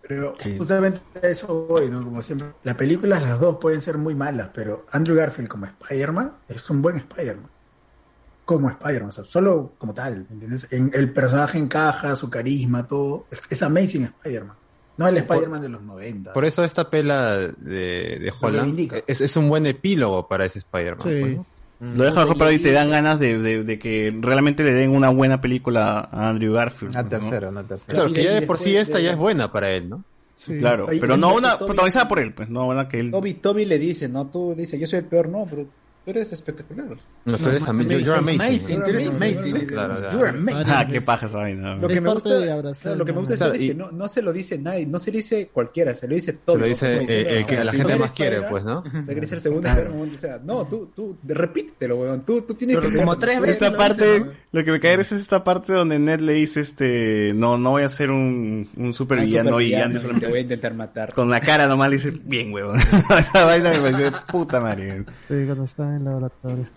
Pero 0.07 0.35
justamente 0.57 0.99
a 1.21 1.27
eso 1.27 1.65
voy, 1.67 1.89
¿no? 1.89 2.03
Como 2.03 2.21
siempre. 2.21 2.49
Las 2.63 2.75
películas, 2.75 3.21
las 3.21 3.39
dos 3.39 3.57
pueden 3.57 3.81
ser 3.81 3.97
muy 3.97 4.15
malas, 4.15 4.49
pero 4.53 4.85
Andrew 4.91 5.15
Garfield 5.15 5.47
como 5.47 5.65
Spider-Man 5.65 6.33
es 6.49 6.69
un 6.69 6.81
buen 6.81 6.97
Spider-Man. 6.97 7.49
Como 8.43 8.69
Spider-Man, 8.69 9.09
o 9.09 9.11
sea, 9.13 9.23
solo 9.23 9.71
como 9.77 9.93
tal, 9.93 10.27
¿entiendes? 10.29 10.67
En, 10.71 10.91
el 10.93 11.13
personaje 11.13 11.57
encaja, 11.57 12.17
su 12.17 12.29
carisma, 12.29 12.85
todo. 12.85 13.27
Es, 13.31 13.41
es 13.49 13.63
amazing 13.63 14.03
Spider-Man. 14.03 14.57
No 14.97 15.07
el 15.07 15.17
Spider-Man 15.17 15.61
de 15.61 15.69
los 15.69 15.81
90. 15.81 16.33
Por 16.33 16.45
eso 16.45 16.63
esta 16.63 16.89
pela 16.89 17.37
de, 17.37 17.53
de 17.57 18.33
Holland 18.39 19.03
es, 19.07 19.21
es 19.21 19.35
un 19.37 19.49
buen 19.49 19.65
epílogo 19.65 20.27
para 20.27 20.45
ese 20.45 20.59
Spider-Man. 20.59 21.07
Sí. 21.07 21.19
pues, 21.21 21.37
¿no? 21.37 21.45
Lo 21.95 22.03
dejan 22.05 22.23
mejor, 22.23 22.37
pero 22.37 22.49
ahí 22.49 22.59
te 22.59 22.71
dan 22.71 22.89
ganas 22.89 23.19
de, 23.19 23.37
de- 23.39 23.63
de 23.63 23.79
que 23.79 24.15
realmente 24.21 24.63
le 24.63 24.71
den 24.73 24.91
una 24.91 25.09
buena 25.09 25.41
película 25.41 26.07
a 26.11 26.29
Andrew 26.29 26.53
Garfield. 26.53 26.93
Una 26.93 27.03
¿no? 27.03 27.09
tercera, 27.09 27.49
una 27.49 27.63
tercera. 27.63 27.93
Claro, 27.93 28.09
Y 28.09 28.13
que 28.13 28.23
ya 28.23 28.31
y 28.37 28.39
de 28.41 28.47
por 28.47 28.57
sí 28.57 28.75
esta 28.75 28.99
ya 28.99 29.11
es 29.11 29.17
buena 29.17 29.51
para 29.51 29.69
él, 29.71 29.89
¿no? 29.89 30.03
Claro, 30.59 30.87
Ahí- 30.89 30.99
pero 30.99 31.15
no 31.17 31.35
una 31.35 31.57
protagonizada 31.57 32.07
por 32.07 32.19
él, 32.19 32.33
pues, 32.33 32.49
no 32.49 32.67
una 32.67 32.87
que 32.87 32.99
él... 32.99 33.11
Toby, 33.11 33.35
Toby 33.35 33.65
le 33.65 33.79
dice, 33.79 34.09
no, 34.09 34.27
tú 34.27 34.53
le 34.55 34.63
dices, 34.63 34.79
yo 34.79 34.87
soy 34.87 34.99
el 34.99 35.05
peor, 35.05 35.29
no, 35.29 35.45
pero 35.49 35.65
eres 36.05 36.33
espectacular. 36.33 36.87
No, 37.25 37.37
tú 37.37 37.47
eres 37.49 37.63
ama- 37.67 37.83
you're 37.83 38.13
amazing. 38.17 38.41
Amazing, 38.41 38.81
eres 38.87 39.07
Amazing, 39.07 39.15
amazing. 39.51 39.67
Claro, 39.67 39.95
claro. 39.97 40.17
You're 40.17 40.29
amazing. 40.29 40.63
Ah, 40.67 40.87
qué 40.89 41.01
paja 41.01 41.25
esa 41.27 41.37
vaina. 41.37 41.75
Lo 41.75 41.87
que, 41.87 41.93
Es 41.95 42.01
me 42.01 42.13
gusta, 42.13 42.39
de 42.39 42.51
abrazar 42.51 42.97
lo 42.97 43.05
que 43.05 43.13
me 43.13 43.19
gusta 43.19 43.33
es 43.35 43.61
y- 43.61 43.67
que 43.69 43.75
no, 43.75 43.91
no 43.91 44.07
se 44.07 44.21
lo 44.21 44.33
dice 44.33 44.57
nadie, 44.57 44.85
no 44.85 44.99
se 44.99 45.11
lo 45.11 45.17
dice 45.17 45.49
cualquiera, 45.53 45.93
se 45.93 46.07
lo 46.07 46.15
dice 46.15 46.31
Se 46.31 46.37
Toby. 46.37 46.59
lo 46.59 46.65
dice 46.67 46.93
el 47.39 47.45
que 47.45 47.57
"Ah, 47.57 47.63
la 47.63 47.71
gente 47.73 47.95
más 47.95 48.11
quiere, 48.11 48.41
pues, 48.43 48.65
¿no? 48.65 48.83
Que 48.83 49.11
eres 49.11 49.31
el 49.31 49.39
segundo 49.39 49.69
o 49.69 50.17
sea, 50.17 50.39
no, 50.43 50.65
tú, 50.67 50.91
tú, 50.95 51.17
repítelo, 51.25 51.97
weón, 51.97 52.21
tú, 52.25 52.41
tú 52.41 52.53
tienes 52.53 52.77
que... 52.79 52.95
como 52.95 53.17
tres 53.17 53.39
veces 53.39 53.55
Esta 53.55 53.69
lo 53.69 53.77
parte, 53.77 54.13
dice, 54.19 54.29
lo 54.51 54.63
que 54.63 54.71
me 54.71 54.79
cae 54.79 54.93
es 54.99 55.11
esta 55.11 55.43
parte 55.43 55.73
donde 55.73 55.99
Ned 55.99 56.19
le 56.19 56.33
dice, 56.33 56.59
este, 56.59 57.31
no, 57.33 57.57
no 57.57 57.71
voy 57.71 57.83
a 57.83 57.89
ser 57.89 58.11
un, 58.11 58.69
un 58.75 58.93
supervillano 58.93 59.61
y 59.61 59.73
Andy 59.73 59.95
te 59.95 60.01
solamente 60.01 60.27
voy 60.27 60.39
a 60.39 60.41
intentar 60.41 60.73
matar. 60.73 61.13
con 61.13 61.29
la 61.29 61.39
cara 61.41 61.67
nomás 61.67 61.89
le 61.89 61.95
dice, 61.97 62.11
bien, 62.11 62.53
huevón. 62.53 62.77
Esa 63.19 63.45
vaina 63.45 63.69
me 63.71 63.77
pareció 63.79 64.05
de 64.11 64.17
puta 64.31 64.59
madre. 64.59 65.03
Sí, 65.27 65.43
cuando 65.45 65.63
está 65.63 65.92
en 65.95 65.99
el 65.99 66.05
laboratorio. 66.05 66.67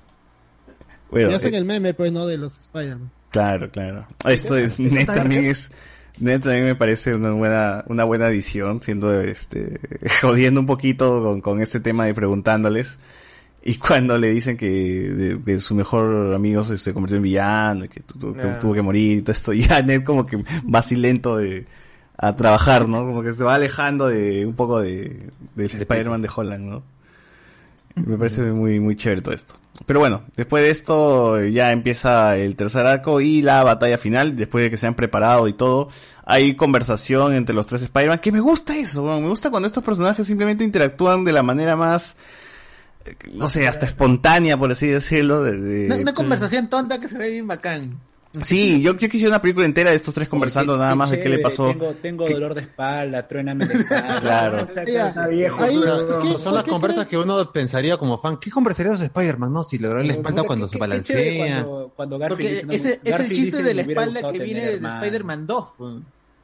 Bueno, 1.11 1.31
y 1.31 1.35
hacen 1.35 1.55
eh, 1.55 1.59
el 1.59 1.65
meme, 1.65 1.95
pues, 1.95 2.13
¿no? 2.13 2.27
De 2.27 2.37
los 2.37 2.59
Spider-Man. 2.59 3.11
Claro, 3.31 3.69
claro. 3.69 4.07
Esto 4.27 4.55
de 4.55 4.73
Ned 4.79 5.07
también 5.07 5.45
es, 5.45 5.71
Ned 6.19 6.41
también 6.41 6.65
me 6.65 6.75
parece 6.75 7.15
una 7.15 7.31
buena, 7.33 7.85
una 7.89 8.05
buena 8.05 8.27
adición, 8.27 8.83
siendo 8.83 9.21
este, 9.21 9.79
jodiendo 10.23 10.61
un 10.61 10.67
poquito 10.67 11.23
con, 11.23 11.41
con 11.41 11.61
este 11.63 11.81
tema 11.81 12.07
de 12.07 12.15
preguntándoles. 12.15 12.99
Y 13.63 13.77
cuando 13.79 14.17
le 14.19 14.31
dicen 14.31 14.57
que, 14.57 14.69
de- 14.69 15.43
que 15.45 15.59
su 15.61 15.75
mejor 15.75 16.33
amigo 16.35 16.63
se, 16.65 16.79
se 16.79 16.93
convirtió 16.95 17.17
en 17.17 17.23
villano 17.25 17.85
y 17.85 17.89
que, 17.89 18.01
tu- 18.01 18.19
tu- 18.19 18.33
que 18.33 18.43
Ah. 18.43 18.59
tuvo 18.61 18.75
que 18.75 18.83
morir 18.83 19.19
y 19.19 19.23
todo 19.23 19.33
esto, 19.33 19.53
ya 19.55 19.83
Ned 19.83 20.03
como 20.05 20.25
que 20.27 20.37
va 20.37 20.79
así 20.81 20.95
lento 20.97 21.37
de, 21.37 21.67
a 22.17 22.35
trabajar, 22.37 22.89
¿no? 22.89 23.05
Como 23.05 23.23
que 23.23 23.35
se 23.35 23.43
va 23.45 23.55
alejando 23.57 24.07
de 24.09 24.47
un 24.47 24.55
poco 24.55 24.81
de, 24.81 25.31
del 25.57 25.67
Spider-Man 25.67 26.23
de 26.23 26.31
Holland, 26.35 26.65
¿no? 26.65 26.83
Me 27.97 28.17
parece 28.19 28.43
muy, 28.43 28.79
muy 28.79 28.95
chévere 28.95 29.23
todo 29.23 29.35
esto. 29.35 29.55
Pero 29.87 30.01
bueno, 30.01 30.23
después 30.37 30.63
de 30.63 30.71
esto 30.71 31.43
ya 31.45 31.71
empieza 31.73 32.37
el 32.37 32.55
tercer 32.57 32.87
arco 32.87 33.21
y 33.21 33.43
la 33.43 33.63
batalla 33.65 33.99
final, 33.99 34.37
después 34.37 34.65
de 34.65 34.71
que 34.71 34.77
se 34.77 34.87
han 34.87 34.95
preparado 34.95 35.49
y 35.49 35.53
todo. 35.55 35.89
Hay 36.25 36.57
conversación 36.57 37.35
entre 37.35 37.55
los 37.55 37.67
tres 37.67 37.83
Spider-Man, 37.83 38.19
que 38.19 38.33
me 38.33 38.41
gusta 38.41 38.77
eso, 38.77 39.05
me 39.21 39.29
gusta 39.29 39.51
cuando 39.51 39.67
estos 39.67 39.83
personajes 39.85 40.27
simplemente 40.27 40.65
interactúan 40.65 41.25
de 41.25 41.33
la 41.33 41.43
manera 41.43 41.75
más, 41.77 42.17
eh, 43.05 43.17
no 43.33 43.49
sé, 43.49 43.67
hasta 43.69 43.87
espontánea, 43.87 44.57
por 44.59 44.71
así 44.73 44.87
decirlo. 44.89 45.43
de- 45.43 45.59
de- 45.59 45.87
Una, 45.87 45.97
una 45.97 46.15
conversación 46.15 46.69
tonta 46.69 47.01
que 47.01 47.09
se 47.09 47.17
ve 47.17 47.31
bien 47.31 47.47
bacán. 47.47 47.93
Sí, 48.43 48.81
yo, 48.83 48.97
yo 48.97 49.09
quisiera 49.09 49.31
una 49.31 49.41
película 49.43 49.67
entera 49.67 49.91
de 49.91 49.97
estos 49.97 50.15
tres 50.15 50.29
conversando 50.29 50.73
Oye, 50.75 50.81
nada 50.81 50.93
qué 50.93 50.97
más 50.97 51.11
de 51.11 51.21
qué 51.21 51.29
le 51.29 51.39
pasó. 51.39 51.69
Tengo, 51.69 51.93
tengo 52.03 52.29
dolor 52.29 52.55
de 52.55 52.61
espalda, 52.63 53.27
truéname 53.27 53.65
la 53.67 53.73
espalda. 53.75 54.21
Claro. 54.21 54.63
O 54.63 54.67
sea, 54.67 54.85
viejo, 55.29 55.63
ahí- 55.63 55.79
pero- 55.81 56.21
¿qué- 56.23 56.39
Son, 56.39 56.55
las 56.55 56.65
conversas 56.65 57.07
crees? 57.07 57.11
que 57.11 57.19
uno 57.19 57.53
pensaría 57.53 57.97
como 57.97 58.19
fan. 58.19 58.39
¿Qué 58.39 58.51
conversarías 58.51 58.99
de 59.01 59.07
Spider-Man? 59.07 59.53
No, 59.53 59.63
si 59.65 59.79
le 59.79 59.89
duele 59.89 60.05
la 60.09 60.13
espalda 60.15 60.43
cuando 60.45 60.67
qué- 60.67 60.73
se 60.73 60.79
balancea. 60.79 61.63
Cuando, 61.63 61.93
cuando 61.97 62.19
Garfield 62.19 62.39
Porque 62.41 62.55
dice, 62.55 62.67
no, 62.67 62.73
ese 62.73 62.91
es 62.91 63.01
el 63.07 63.11
Garfield 63.13 63.33
chiste 63.35 63.63
de 63.63 63.75
la 63.75 63.83
"Me 63.83 63.87
hubiera 63.87 64.03
espalda 64.05 64.33
que 64.33 64.39
viene 64.39 64.61
de 64.67 64.73
hermanos". 64.75 65.03
Spider-Man 65.05 65.47
2. 65.47 65.67
pues. 65.79 65.95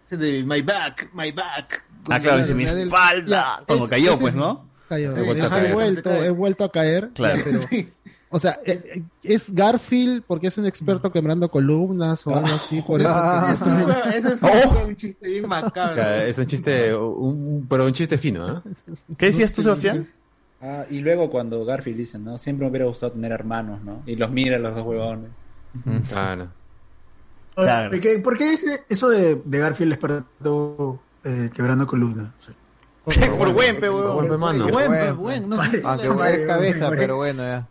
Ese 0.06 0.16
de 0.16 0.42
My 0.44 0.62
Back, 0.62 1.08
My 1.14 1.32
Back. 1.32 1.84
Ah, 2.10 2.20
claro, 2.20 2.38
dice 2.38 2.54
mi 2.54 2.64
espalda. 2.64 3.62
es- 3.66 3.88
cayó, 3.88 4.18
pues, 4.18 4.34
es- 4.34 4.40
¿no? 4.40 4.66
Cayó. 4.88 5.16
He 5.16 5.22
vuelto 5.22 5.46
a 5.46 5.50
caer. 5.50 5.66
He 5.70 5.72
vuelto, 5.72 6.10
he 6.12 6.30
vuelto 6.30 6.64
a 6.64 6.70
caer. 6.72 7.10
Claro. 7.14 7.40
Pero, 7.44 7.58
o 8.32 8.40
sea, 8.40 8.58
eh, 8.64 8.82
eh, 8.96 9.02
es 9.22 9.54
Garfield 9.54 10.24
porque 10.26 10.48
es 10.48 10.58
un 10.58 10.66
experto 10.66 11.12
quebrando 11.12 11.48
columnas 11.50 12.26
o 12.26 12.34
algo 12.34 12.46
así, 12.54 12.82
por 12.82 13.00
eso. 13.00 13.10
Ah. 13.12 13.54
que- 14.10 14.16
Eso, 14.18 14.28
eso 14.34 14.46
es 14.48 14.66
Oh. 14.72 14.86
un 14.88 14.96
chiste 14.96 15.28
bien 15.28 15.46
macabro. 15.48 15.94
Claro, 15.94 16.26
Es 16.26 16.38
un 16.38 16.46
chiste, 16.46 16.94
un- 16.96 17.66
pero 17.68 17.84
un 17.86 17.92
chiste 17.92 18.18
fino, 18.18 18.48
¿eh? 18.58 18.60
¿Qué 19.16 19.26
decías 19.26 19.52
tú, 19.52 19.62
Sebastián? 19.62 20.08
Ah, 20.60 20.84
y 20.90 21.00
luego 21.00 21.28
cuando 21.30 21.64
Garfield 21.64 21.98
dice, 21.98 22.18
¿no? 22.18 22.38
Siempre 22.38 22.64
me 22.64 22.70
hubiera 22.70 22.86
gustado 22.86 23.12
tener 23.12 23.32
hermanos, 23.32 23.82
¿no? 23.82 24.02
Y 24.06 24.16
los 24.16 24.30
mira 24.30 24.58
los 24.58 24.74
dos 24.74 24.84
huevones. 24.84 25.30
Claro. 26.08 26.48
Oye, 27.54 27.66
Claro. 27.66 28.00
¿qué- 28.00 28.18
¿Por 28.18 28.36
qué 28.36 28.54
ese- 28.54 28.80
eso 28.88 29.08
de, 29.10 29.42
de 29.44 29.58
Garfield 29.58 29.92
experto 29.92 31.00
eh, 31.24 31.50
quebrando 31.54 31.86
columnas? 31.86 32.30
O 32.38 32.42
sea, 32.42 32.54
Por 33.04 33.48
Wempe, 33.48 33.90
weón. 33.90 34.12
Golpe 34.14 34.36
mano. 34.36 34.68
Buen, 34.68 34.88
Bueno. 34.88 35.16
buen, 35.16 35.48
no. 35.48 35.60
Aunque 35.84 36.06
es 36.42 36.46
cabeza, 36.46 36.90
pero 36.90 37.16
bueno, 37.16 37.42
ya. 37.42 37.66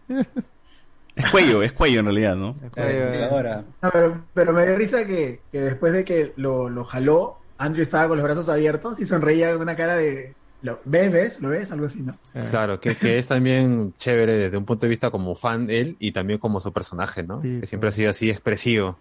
Es 1.16 1.30
cuello, 1.30 1.62
es 1.64 1.74
cuello 1.74 2.00
en 2.00 2.06
realidad, 2.06 2.36
¿no? 2.36 2.56
Eh, 2.76 3.28
Ahora, 3.30 3.64
No, 3.82 3.90
pero, 3.92 4.24
pero 4.34 4.54
me 4.54 4.66
dio 4.66 4.78
risa 4.78 5.06
que, 5.06 5.42
que 5.52 5.60
después 5.62 5.94
de 5.94 6.04
que 6.06 6.34
lo, 6.38 6.70
lo 6.70 6.84
jaló, 6.86 7.38
Andrew 7.58 7.84
estaba 7.84 8.08
con 8.08 8.18
los 8.18 8.24
brazos 8.24 8.48
abiertos 8.50 9.00
y 9.00 9.06
sonreía 9.06 9.52
con 9.54 9.62
una 9.62 9.76
cara 9.76 9.96
de... 9.96 10.34
Lo, 10.62 10.80
¿Ves? 10.86 11.12
¿Ves? 11.12 11.42
¿Lo 11.42 11.50
ves? 11.50 11.72
Algo 11.72 11.88
así, 11.88 12.02
¿no? 12.04 12.14
Claro, 12.50 12.80
que, 12.80 12.96
que 12.96 13.18
es 13.20 13.28
también 13.28 13.94
chévere 13.98 14.34
desde 14.36 14.58
un 14.58 14.66
punto 14.66 14.86
de 14.86 14.90
vista 14.90 15.10
como 15.12 15.36
fan 15.36 15.70
él 15.70 15.96
y 16.00 16.12
también 16.12 16.40
como 16.40 16.60
su 16.62 16.72
personaje, 16.72 17.24
¿no? 17.24 17.42
Sí, 17.42 17.60
que 17.62 17.68
siempre 17.68 17.90
ha 17.90 17.92
sido 17.92 18.10
así 18.12 18.30
expresivo. 18.30 18.98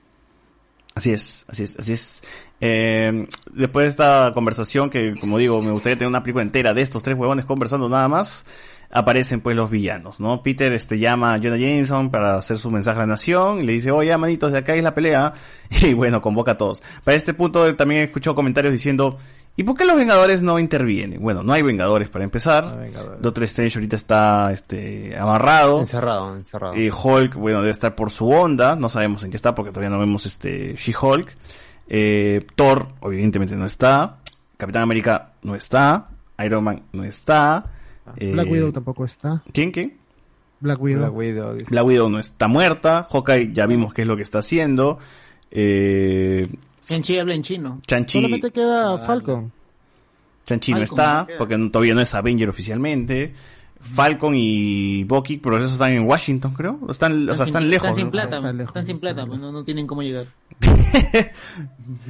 Así 1.00 1.12
es, 1.12 1.46
así 1.48 1.62
es, 1.62 1.78
así 1.78 1.94
es. 1.94 2.22
Eh, 2.60 3.26
después 3.54 3.84
de 3.84 3.88
esta 3.88 4.32
conversación, 4.34 4.90
que 4.90 5.14
como 5.18 5.38
digo, 5.38 5.62
me 5.62 5.70
gustaría 5.70 5.96
tener 5.96 6.08
una 6.08 6.22
película 6.22 6.42
entera 6.42 6.74
de 6.74 6.82
estos 6.82 7.02
tres 7.02 7.16
huevones 7.16 7.46
conversando 7.46 7.88
nada 7.88 8.06
más, 8.06 8.44
aparecen 8.90 9.40
pues 9.40 9.56
los 9.56 9.70
villanos, 9.70 10.20
¿no? 10.20 10.42
Peter 10.42 10.70
este 10.74 10.98
llama 10.98 11.32
a 11.32 11.38
Jonah 11.38 11.56
Jameson 11.56 12.10
para 12.10 12.36
hacer 12.36 12.58
su 12.58 12.70
mensaje 12.70 12.98
a 12.98 13.04
la 13.04 13.06
nación 13.06 13.62
y 13.62 13.62
le 13.62 13.72
dice, 13.72 13.90
oye, 13.92 14.14
manitos, 14.18 14.52
de 14.52 14.58
acá 14.58 14.74
es 14.74 14.82
la 14.82 14.94
pelea. 14.94 15.32
Y 15.80 15.94
bueno, 15.94 16.20
convoca 16.20 16.50
a 16.52 16.58
todos. 16.58 16.82
Para 17.02 17.16
este 17.16 17.32
punto 17.32 17.74
también 17.76 18.02
escuchó 18.02 18.34
comentarios 18.34 18.74
diciendo, 18.74 19.16
¿y 19.60 19.62
por 19.62 19.76
qué 19.76 19.84
los 19.84 19.94
Vengadores 19.94 20.40
no 20.40 20.58
intervienen? 20.58 21.20
Bueno, 21.20 21.42
no 21.42 21.52
hay 21.52 21.60
Vengadores 21.60 22.08
para 22.08 22.24
empezar. 22.24 22.88
Doctor 23.20 23.44
Strange 23.44 23.76
ahorita 23.76 23.94
está 23.94 24.52
este 24.52 25.14
amarrado. 25.18 25.80
Encerrado, 25.80 26.34
encerrado. 26.34 26.76
Y 26.76 26.88
Hulk, 26.90 27.34
bueno, 27.34 27.58
debe 27.58 27.70
estar 27.70 27.94
por 27.94 28.10
su 28.10 28.30
onda. 28.30 28.74
No 28.74 28.88
sabemos 28.88 29.22
en 29.22 29.30
qué 29.30 29.36
está 29.36 29.54
porque 29.54 29.70
todavía 29.70 29.90
no 29.90 29.98
vemos 29.98 30.24
este 30.24 30.76
She-Hulk. 30.76 31.36
Eh, 31.88 32.46
Thor, 32.54 32.88
evidentemente, 33.02 33.54
no 33.54 33.66
está. 33.66 34.16
Capitán 34.56 34.84
América 34.84 35.32
no 35.42 35.54
está. 35.54 36.08
Iron 36.42 36.64
Man 36.64 36.82
no 36.92 37.04
está. 37.04 37.66
Eh, 38.16 38.32
Black 38.32 38.50
Widow 38.50 38.72
tampoco 38.72 39.04
está. 39.04 39.42
¿Quién, 39.52 39.72
quién? 39.72 39.98
Black 40.60 40.80
Widow. 40.80 41.00
Black 41.00 41.14
Widow. 41.14 41.52
dice. 41.52 41.66
Black 41.68 41.84
Widow 41.84 42.08
no 42.08 42.18
está 42.18 42.48
muerta. 42.48 43.06
Hawkeye 43.10 43.52
ya 43.52 43.66
vimos 43.66 43.92
qué 43.92 44.02
es 44.02 44.08
lo 44.08 44.16
que 44.16 44.22
está 44.22 44.38
haciendo. 44.38 44.98
Eh, 45.50 46.48
En 46.90 47.02
Chi 47.02 47.18
habla 47.18 47.34
en 47.34 47.42
chino. 47.42 47.80
Chanchi, 47.86 48.18
Solamente 48.18 48.50
queda 48.50 48.98
Falcon. 48.98 49.52
Chanchi 50.46 50.72
no 50.72 50.82
está, 50.82 51.26
porque 51.38 51.56
todavía 51.70 51.94
no 51.94 52.00
es 52.00 52.14
Avenger 52.14 52.48
oficialmente. 52.48 53.34
Falcon 53.80 54.34
y 54.36 55.04
Bucky, 55.04 55.38
pero 55.38 55.58
esos 55.58 55.72
están 55.72 55.92
en 55.92 56.06
Washington, 56.06 56.52
creo. 56.54 56.78
Están, 56.90 57.28
o 57.28 57.34
sea, 57.34 57.46
están 57.46 57.62
sin- 57.62 57.70
lejos. 57.70 57.86
Están 57.88 57.96
sin 57.96 58.04
¿no? 58.06 58.10
plata, 58.12 58.36
Están 58.36 58.56
lejos, 58.58 58.70
están 58.70 58.86
sin 58.86 59.00
plata, 59.00 59.26
pues 59.26 59.40
no, 59.40 59.50
no 59.52 59.64
tienen 59.64 59.86
cómo 59.86 60.02
llegar. 60.02 60.26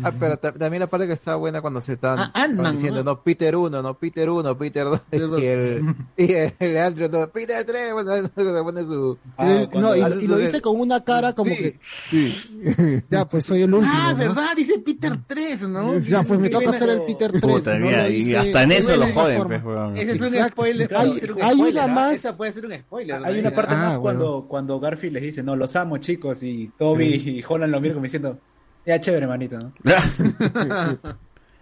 Ah, 0.03 0.13
pero 0.19 0.37
ta- 0.37 0.53
también 0.53 0.81
la 0.81 0.89
parte 0.89 1.07
que 1.07 1.15
está 1.15 1.37
buena 1.37 1.63
cuando 1.63 1.81
se 1.81 1.95
están 1.95 2.31
Ah, 2.35 2.47
diciendo, 2.73 3.03
¿no? 3.03 3.13
no, 3.15 3.23
Peter 3.23 3.57
1, 3.57 3.81
no, 3.83 3.95
Peter 3.95 4.29
1, 4.29 4.59
Peter 4.59 4.85
2, 4.85 5.01
y 5.11 5.17
el, 5.47 5.95
y 6.19 6.33
el, 6.33 6.53
el 6.59 6.77
Andrew, 6.77 7.09
no, 7.11 7.27
Peter 7.29 7.65
3, 7.65 7.93
bueno, 7.95 8.15
se 8.37 8.63
pone 8.63 8.83
su... 8.85 9.17
Eh, 9.39 9.69
no, 9.73 9.97
y, 9.97 10.25
y 10.25 10.27
lo 10.27 10.37
dice 10.37 10.61
con 10.61 10.79
una 10.79 11.03
cara 11.03 11.33
como 11.33 11.51
Sí, 11.55 11.75
que. 12.11 13.03
ya, 13.11 13.25
pues 13.27 13.47
soy 13.47 13.63
el 13.63 13.73
último. 13.73 13.91
Ah, 13.95 14.13
¿no? 14.13 14.19
¿verdad? 14.19 14.49
Dice 14.55 14.79
Peter 14.81 15.13
3, 15.27 15.63
¿no? 15.63 15.99
Ya, 16.01 16.23
pues 16.25 16.39
me 16.39 16.51
toca 16.51 16.73
ser 16.75 16.91
el 16.91 17.03
Peter 17.03 17.31
3. 17.31 17.43
Puta, 17.43 17.79
no 17.79 17.87
mira, 17.87 18.03
lo 18.05 18.11
y 18.11 18.17
dice- 18.25 18.37
hasta 18.37 18.63
en 18.65 18.73
eso 18.73 18.97
lo 18.97 19.07
joden, 19.15 19.45
pues. 19.47 19.63
Ese 19.97 20.13
es 20.13 20.21
un 20.21 20.49
spoiler. 20.49 20.95
Hay 21.43 21.60
spoiler, 21.61 21.85
una 21.85 21.93
¿ah? 21.93 21.95
más- 21.95 22.15
Esa 22.15 22.37
puede 22.37 22.53
ser 22.53 22.67
un 22.67 22.73
spoiler. 22.79 23.21
Hay 23.25 23.39
una 23.41 23.51
parte 23.51 23.75
Ah, 23.75 23.79
más 23.79 23.99
bueno. 23.99 24.19
cuando, 24.21 24.47
cuando 24.49 24.81
Garfield 24.81 25.15
les 25.15 25.23
dice, 25.23 25.43
no, 25.43 25.57
los 25.57 25.75
amo 25.77 25.99
chicos, 25.99 26.43
y 26.43 26.71
Toby 26.79 27.05
y 27.05 27.45
Holland 27.49 27.73
lo 27.73 27.81
miran 27.81 27.95
como 27.95 28.05
diciendo, 28.05 28.39
ya 28.87 29.01
chévere, 29.01 29.27
manito, 29.27 29.59
¿no? 29.59 29.73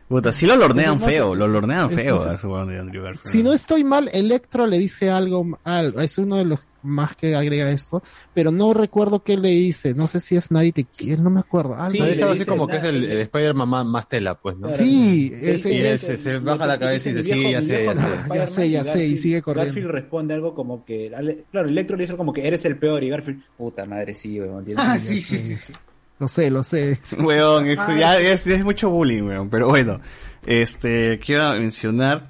Puta, 0.08 0.32
sí 0.32 0.46
lo 0.46 0.56
lornean 0.56 0.98
feo, 1.00 1.34
lo 1.34 1.46
lornean 1.46 1.90
feo 1.90 2.18
sí. 2.18 2.28
a 2.28 2.32
ese 2.32 2.46
weón 2.46 2.68
de 2.68 2.78
Andrew 2.78 3.02
Garfield. 3.02 3.26
Si 3.26 3.42
no 3.42 3.52
estoy 3.52 3.84
mal, 3.84 4.08
Electro 4.10 4.66
le 4.66 4.78
dice 4.78 5.10
algo, 5.10 5.58
algo, 5.64 6.00
es 6.00 6.16
uno 6.16 6.36
de 6.38 6.46
los 6.46 6.60
más 6.82 7.16
que 7.16 7.34
agrega 7.34 7.70
esto, 7.70 8.02
pero 8.34 8.50
no 8.50 8.72
recuerdo 8.74 9.22
qué 9.22 9.36
le 9.36 9.50
dice, 9.50 9.94
no 9.94 10.06
sé 10.06 10.20
si 10.20 10.36
es 10.36 10.50
nadie 10.50 10.72
te 10.72 10.84
quiere, 10.84 11.20
no 11.22 11.30
me 11.30 11.40
acuerdo. 11.40 11.74
Algo 11.74 11.92
Sí, 11.92 12.20
algo 12.22 12.32
así 12.32 12.44
como 12.44 12.66
que 12.66 12.76
es 12.76 12.84
el, 12.84 13.04
el 13.04 13.20
Spider-Man 13.22 13.68
más, 13.68 13.86
más 13.86 14.08
tela, 14.08 14.34
pues, 14.36 14.56
¿no? 14.56 14.68
Sí, 14.68 15.32
ese- 15.40 15.74
Y 15.74 15.78
ese- 15.80 16.16
se, 16.16 16.30
se 16.30 16.38
baja 16.38 16.66
la 16.66 16.78
cabeza 16.78 17.10
y 17.10 17.14
dice, 17.14 17.34
sí, 17.34 17.50
ya 17.50 17.60
sé, 17.62 17.84
ya 17.84 17.96
sé. 17.96 18.02
Ya 18.34 18.46
sé, 18.46 18.70
ya 18.70 18.84
sé, 18.84 19.04
y 19.06 19.10
Garfield- 19.12 19.16
sigue 19.22 19.42
corriendo. 19.42 19.72
Garfield 19.72 19.90
responde 19.90 20.34
algo 20.34 20.54
como 20.54 20.84
que, 20.84 21.10
claro, 21.50 21.68
Electro 21.68 21.96
le 21.96 22.04
dice 22.04 22.16
como 22.16 22.32
que 22.32 22.46
eres 22.46 22.64
el 22.64 22.76
peor, 22.78 23.02
y 23.02 23.08
Garfield, 23.08 23.42
puta 23.56 23.84
madre, 23.84 24.14
sí, 24.14 24.40
weón. 24.40 24.64
tienes 24.64 24.78
Ah, 24.84 24.94
razón". 24.94 25.00
sí, 25.00 25.20
sí. 25.20 25.56
Lo 26.20 26.26
sé, 26.26 26.50
lo 26.50 26.64
sé. 26.64 26.98
Weón, 27.20 27.68
eso 27.68 27.82
Ah, 27.86 27.96
ya 27.96 28.20
es, 28.20 28.44
es 28.48 28.64
mucho 28.64 28.90
bullying, 28.90 29.22
weón. 29.22 29.48
Pero 29.50 29.68
bueno, 29.68 30.00
este, 30.46 31.18
quiero 31.24 31.52
mencionar. 31.52 32.28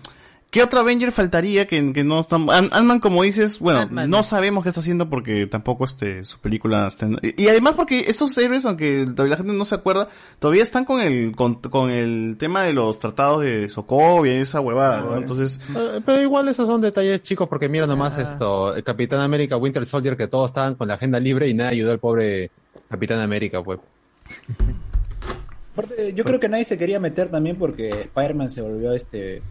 ¿Qué 0.51 0.63
otro 0.63 0.81
Avenger 0.81 1.13
faltaría 1.13 1.67
que, 1.67 1.93
que 1.93 2.03
no 2.05 2.21
están... 2.21 2.47
Ant- 2.47 2.71
Ant-Man, 2.73 3.01
como 3.01 3.23
dices, 3.23 3.59
bueno, 3.59 3.87
no 4.07 4.23
sabemos 4.23 4.63
qué 4.63 4.71
está 4.71 4.81
haciendo 4.81 5.11
porque 5.11 5.47
tampoco 5.47 5.85
este, 5.85 6.25
su 6.25 6.39
película 6.39 6.89
está 6.89 7.05
en- 7.05 7.19
y, 7.23 7.43
y 7.45 7.49
además 7.49 7.75
porque 7.75 8.05
estos 8.09 8.37
héroes, 8.39 8.65
aunque 8.65 9.05
todavía 9.15 9.33
la 9.33 9.37
gente 9.37 9.53
no 9.53 9.67
se 9.67 9.75
acuerda, 9.75 10.09
todavía 10.39 10.63
están 10.63 10.87
con 10.87 11.03
el, 11.03 11.37
con, 11.37 11.57
con 11.57 11.91
el 11.91 12.37
tema 12.39 12.63
de 12.63 12.73
los 12.73 12.99
tratados 12.99 13.43
de 13.43 13.69
Sokovia 13.69 14.39
y 14.39 14.41
esa 14.41 14.61
huevada, 14.61 15.03
¿no? 15.03 15.17
Entonces, 15.19 15.61
Eh, 15.77 16.01
Pero 16.07 16.23
igual 16.23 16.49
esos 16.49 16.67
son 16.67 16.81
detalles 16.81 17.23
chicos 17.23 17.47
porque 17.47 17.69
mira 17.69 17.87
nomás 17.87 18.17
esto, 18.17 18.75
el 18.75 18.83
Capitán 18.83 19.21
América, 19.21 19.59
Winter 19.59 19.85
Soldier, 19.85 20.17
que 20.17 20.29
todos 20.29 20.49
estaban 20.49 20.77
con 20.77 20.89
la 20.89 20.95
agenda 20.95 21.21
libre 21.21 21.47
y 21.47 21.53
nada 21.53 21.71
ayudó 21.71 21.91
al 21.93 21.99
pobre 21.99 22.51
Capitán 22.89 23.21
América, 23.21 23.63
pues. 23.63 23.81
Aparte, 25.75 26.13
yo 26.15 26.25
creo 26.25 26.41
que 26.41 26.49
nadie 26.49 26.65
se 26.65 26.79
quería 26.79 26.99
meter 26.99 27.29
también 27.31 27.57
porque 27.57 27.91
Spider-Man 27.91 28.49
se 28.51 28.63
volvió 28.63 28.93
este 28.95 29.43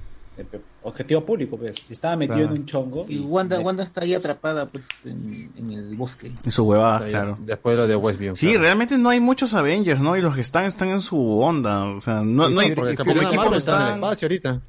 objetivo 0.84 1.26
público, 1.26 1.58
pues. 1.58 1.90
Estaba 1.90 2.16
metido 2.16 2.38
Claro. 2.38 2.54
en 2.56 2.62
un 2.62 2.66
chongo. 2.66 3.06
Y 3.10 3.20
Wanda, 3.20 3.60
Wanda 3.60 3.84
está 3.84 4.02
ahí 4.02 4.14
atrapada, 4.14 4.66
pues, 4.68 4.88
en, 5.06 5.50
en 5.58 5.72
el 5.72 5.96
bosque. 5.96 6.32
en 6.44 6.52
su 6.52 6.64
huevada, 6.66 7.08
claro. 7.08 7.38
Después 7.42 7.76
de 7.76 7.82
lo 7.82 7.88
de 7.88 7.96
Westview. 7.96 8.36
Sí, 8.36 8.48
claro. 8.48 8.62
realmente 8.62 8.98
no 8.98 9.10
hay 9.10 9.20
muchos 9.20 9.54
Avengers, 9.54 10.00
¿no? 10.00 10.16
Y 10.18 10.22
los 10.22 10.36
que 10.36 10.42
están, 10.42 10.66
están 10.66 10.90
en 10.90 11.02
su 11.02 11.40
onda. 11.42 11.86
O 11.86 12.00
sea, 12.00 12.22
no, 12.22 12.48
Sí, 12.48 12.54
no 12.54 12.60
hay, 12.62 12.76
porque 12.76 12.96
como 12.96 13.12
Capitán 13.14 13.28
equipo 13.28 13.36
Marvel 13.44 13.52
no 13.52 13.58
está 13.58 13.78
en 13.78 13.88
el 13.88 13.94
espacio 13.96 14.26
ahorita. 14.28 14.62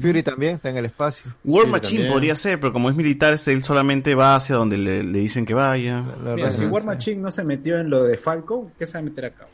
Fury 0.00 0.22
también 0.22 0.54
está 0.54 0.70
en 0.70 0.76
el 0.76 0.84
espacio. 0.86 1.32
War 1.42 1.66
Machine 1.66 1.90
también. 2.02 2.12
podría 2.12 2.36
ser, 2.36 2.60
pero 2.60 2.72
como 2.72 2.88
es 2.90 2.94
militar, 2.94 3.32
este, 3.34 3.52
él 3.52 3.64
solamente 3.64 4.14
va 4.14 4.36
hacia 4.36 4.54
donde 4.54 4.78
le, 4.78 5.02
le 5.02 5.18
dicen 5.18 5.44
que 5.44 5.52
vaya. 5.52 6.04
Mira, 6.36 6.52
si 6.52 6.64
War 6.66 6.84
Machine 6.84 7.20
no 7.20 7.30
se 7.32 7.42
metió 7.42 7.76
en 7.76 7.90
lo 7.90 8.04
de 8.04 8.16
Falcon, 8.16 8.70
¿qué 8.78 8.86
se 8.86 8.92
va 8.92 8.98
a 9.00 9.02
meter 9.02 9.24
acá? 9.24 9.48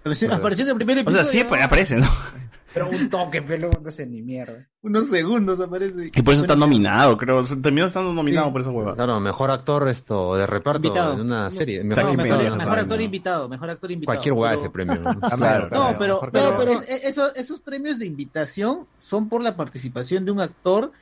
Apareció, 0.00 0.32
apareció 0.34 0.64
en 0.66 0.70
el 0.72 0.76
primer 0.76 0.98
O 0.98 1.00
episodio. 1.00 1.24
sea, 1.24 1.40
sí 1.40 1.46
pues, 1.48 1.62
aparece, 1.62 1.96
¿no? 1.96 2.06
Pero 2.72 2.88
un 2.88 3.10
toque, 3.10 3.42
pero 3.42 3.68
no 3.82 3.90
sé 3.90 4.06
ni 4.06 4.22
mierda. 4.22 4.66
Unos 4.82 5.08
segundos 5.08 5.58
aparece. 5.60 6.10
Y 6.14 6.22
por 6.22 6.34
eso 6.34 6.42
está 6.42 6.54
nominado, 6.54 7.16
creo. 7.18 7.42
Terminó 7.44 7.86
estando 7.86 8.12
nominado 8.12 8.52
por 8.52 8.60
esa 8.60 8.70
hueva. 8.70 8.94
Claro, 8.94 9.18
mejor 9.18 9.50
actor 9.50 9.88
esto 9.88 10.36
de 10.36 10.46
reparto 10.46 10.86
Invitado. 10.86 11.14
en 11.14 11.20
una 11.22 11.50
serie. 11.50 11.82
No, 11.82 11.88
Mejor, 11.96 12.04
mejor, 12.16 12.20
invitado, 12.26 12.56
mejor 12.56 12.76
¿no? 12.76 12.80
actor 12.82 13.00
invitado, 13.00 13.48
mejor 13.48 13.70
actor 13.70 13.90
invitado. 13.90 14.14
Cualquier 14.14 14.32
hueá 14.34 14.50
Pero- 14.50 14.60
ese 14.60 14.70
premio. 14.70 14.94
¿no? 15.02 15.20
Claro, 15.36 15.68
No, 15.70 15.96
pero, 15.98 16.20
pero, 16.32 16.72
es- 16.72 17.04
esos, 17.04 17.34
esos 17.36 17.60
premios 17.60 17.98
de 17.98 18.06
invitación 18.06 18.86
son 18.98 19.28
por 19.28 19.42
la 19.42 19.56
participación 19.56 20.24
de 20.24 20.30
un 20.32 20.40
actor, 20.40 20.92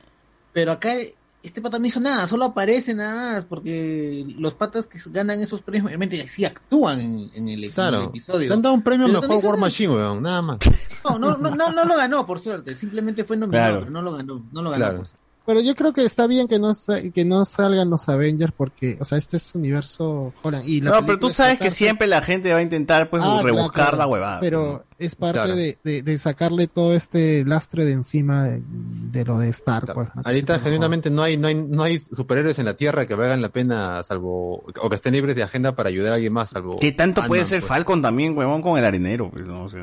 pero 0.53 0.71
acá 0.71 0.93
este 1.41 1.61
pata 1.61 1.79
no 1.79 1.85
hizo 1.85 1.99
nada, 1.99 2.27
solo 2.27 2.45
aparece 2.45 2.93
nada 2.93 3.33
más, 3.35 3.45
porque 3.45 4.25
los 4.37 4.53
patas 4.55 4.87
que 4.87 4.99
ganan 5.11 5.41
esos 5.41 5.61
premios 5.61 5.85
obviamente 5.87 6.27
sí 6.27 6.43
actúan 6.45 6.99
en, 6.99 7.31
en 7.33 7.47
el, 7.49 7.59
en 7.59 7.63
el 7.65 7.71
Claro. 7.71 8.03
episodio. 8.05 8.47
Te 8.47 8.53
han 8.53 8.61
dado 8.61 8.75
un 8.75 8.81
premio 8.83 9.07
mejor 9.07 9.45
War. 9.45 9.57
Machine, 9.57 9.93
weón. 9.93 10.21
Nada 10.21 10.41
más. 10.41 10.57
No, 11.03 11.17
no, 11.17 11.37
no, 11.37 11.55
no, 11.55 11.71
no 11.71 11.85
lo 11.85 11.95
ganó, 11.95 12.25
por 12.25 12.39
suerte, 12.39 12.75
simplemente 12.75 13.23
fue 13.23 13.37
nominado, 13.37 13.65
Claro. 13.67 13.79
pero 13.81 13.91
no 13.91 14.01
lo 14.01 14.11
ganó, 14.13 14.45
no 14.51 14.61
lo 14.61 14.69
ganó. 14.71 14.85
Claro. 14.85 15.03
Pero 15.49 15.61
yo 15.61 15.73
creo 15.73 15.93
que 15.93 16.05
está 16.05 16.27
bien 16.27 16.47
que 16.47 16.59
no, 16.59 16.73
que 17.11 17.25
no 17.25 17.43
salgan 17.43 17.89
los 17.89 18.07
Avengers 18.07 18.53
porque, 18.55 18.97
o 18.99 19.03
sea, 19.05 19.17
este 19.17 19.37
es 19.37 19.55
universo 19.55 20.31
Holland. 20.43 20.63
Y 20.67 20.79
la 20.79 20.91
No, 20.91 21.03
pero 21.07 21.17
tú 21.17 21.25
es 21.25 21.33
sabes 21.33 21.57
que 21.57 21.71
siempre 21.71 22.05
la 22.05 22.21
gente 22.21 22.53
va 22.53 22.59
a 22.59 22.61
intentar 22.61 23.09
pues 23.09 23.23
Ah, 23.25 23.39
claro, 23.41 23.47
rebuscar 23.47 23.85
claro. 23.85 23.97
la 23.97 24.05
huevada. 24.05 24.39
Pero 24.41 24.83
es 24.99 25.15
parte 25.15 25.33
Claro. 25.39 25.55
de, 25.55 25.79
de, 25.83 26.03
de 26.03 26.17
sacarle 26.19 26.67
todo 26.67 26.93
este 26.93 27.43
lastre 27.45 27.83
de 27.85 27.93
encima 27.93 28.43
de, 28.43 28.61
de 28.63 29.25
lo 29.25 29.39
de 29.39 29.49
Stark. 29.49 29.91
Pues, 29.91 30.09
¿no? 30.13 30.21
Que 30.21 30.29
Ahorita 30.29 30.59
genuinamente 30.59 31.09
no 31.09 31.23
hay, 31.23 31.35
no 31.35 31.47
hay, 31.47 31.55
no 31.55 31.81
hay 31.81 31.99
superhéroes 31.99 32.59
en 32.59 32.65
la 32.65 32.75
Tierra 32.77 33.07
que 33.07 33.15
valgan 33.15 33.41
la 33.41 33.49
pena, 33.49 34.03
salvo, 34.03 34.63
o 34.79 34.89
que 34.89 34.95
estén 34.97 35.13
libres 35.13 35.35
de 35.35 35.41
agenda 35.41 35.75
para 35.75 35.89
ayudar 35.89 36.11
a 36.11 36.15
alguien 36.17 36.31
más, 36.31 36.51
salvo. 36.51 36.75
¿Qué 36.75 36.91
tanto 36.91 37.23
puede 37.25 37.43
ser 37.43 37.61
pues. 37.61 37.69
Falcon 37.69 38.03
también, 38.03 38.37
huevón, 38.37 38.61
con 38.61 38.77
el 38.77 38.85
arenero? 38.85 39.31
Pues, 39.31 39.47
¿no? 39.47 39.63
O 39.63 39.67
sea, 39.69 39.81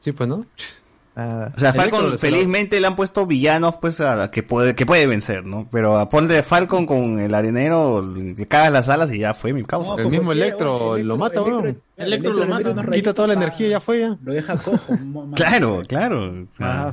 Sí, 0.00 0.10
pues, 0.10 0.28
¿no? 0.28 0.44
Nada. 1.16 1.52
o 1.54 1.58
sea, 1.58 1.70
Electro 1.70 1.98
Falcon 2.00 2.18
felizmente 2.18 2.80
le 2.80 2.86
han 2.88 2.96
puesto 2.96 3.24
villanos 3.24 3.76
pues 3.80 4.00
a, 4.00 4.30
que 4.32 4.42
puede 4.42 4.74
que 4.74 4.84
puede 4.84 5.06
vencer, 5.06 5.44
¿no? 5.44 5.66
Pero 5.70 5.96
a 5.98 6.08
ponle 6.08 6.42
Falcon 6.42 6.86
con 6.86 7.20
el 7.20 7.32
arenero, 7.34 8.02
le 8.16 8.46
cagas 8.46 8.72
las 8.72 8.88
alas 8.88 9.12
y 9.12 9.18
ya 9.20 9.32
fue 9.32 9.52
mi 9.52 9.62
causa. 9.62 9.90
No, 9.90 9.98
El 9.98 10.08
mismo 10.08 10.32
Electro 10.32 10.92
weón, 10.92 11.06
lo 11.08 11.16
mata, 11.16 11.40
Electro- 11.40 11.60
weón. 11.62 11.82
Electro 11.96 12.32
lo 12.32 12.46
mata. 12.46 12.74
Quita 12.90 13.14
toda 13.14 13.28
la 13.28 13.34
energía 13.34 13.66
y 13.68 13.70
ya 13.70 13.80
fue 13.80 14.00
ya. 14.00 14.18
Lo 14.24 14.32
deja 14.32 14.56
cojo. 14.56 14.98
Claro, 15.36 15.82
claro. 15.86 16.32
o 16.42 16.46
sea, 16.52 16.90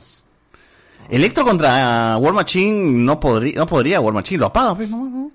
Electro 1.09 1.43
contra 1.43 2.17
War 2.17 2.33
Machine 2.33 3.03
no 3.03 3.19
podría, 3.19 3.55
no 3.55 3.65
podría 3.65 3.99
War 3.99 4.13
Machine, 4.13 4.39
lo 4.39 4.45
apaga, 4.47 4.75
pues, 4.75 4.89
¿no? 4.89 5.31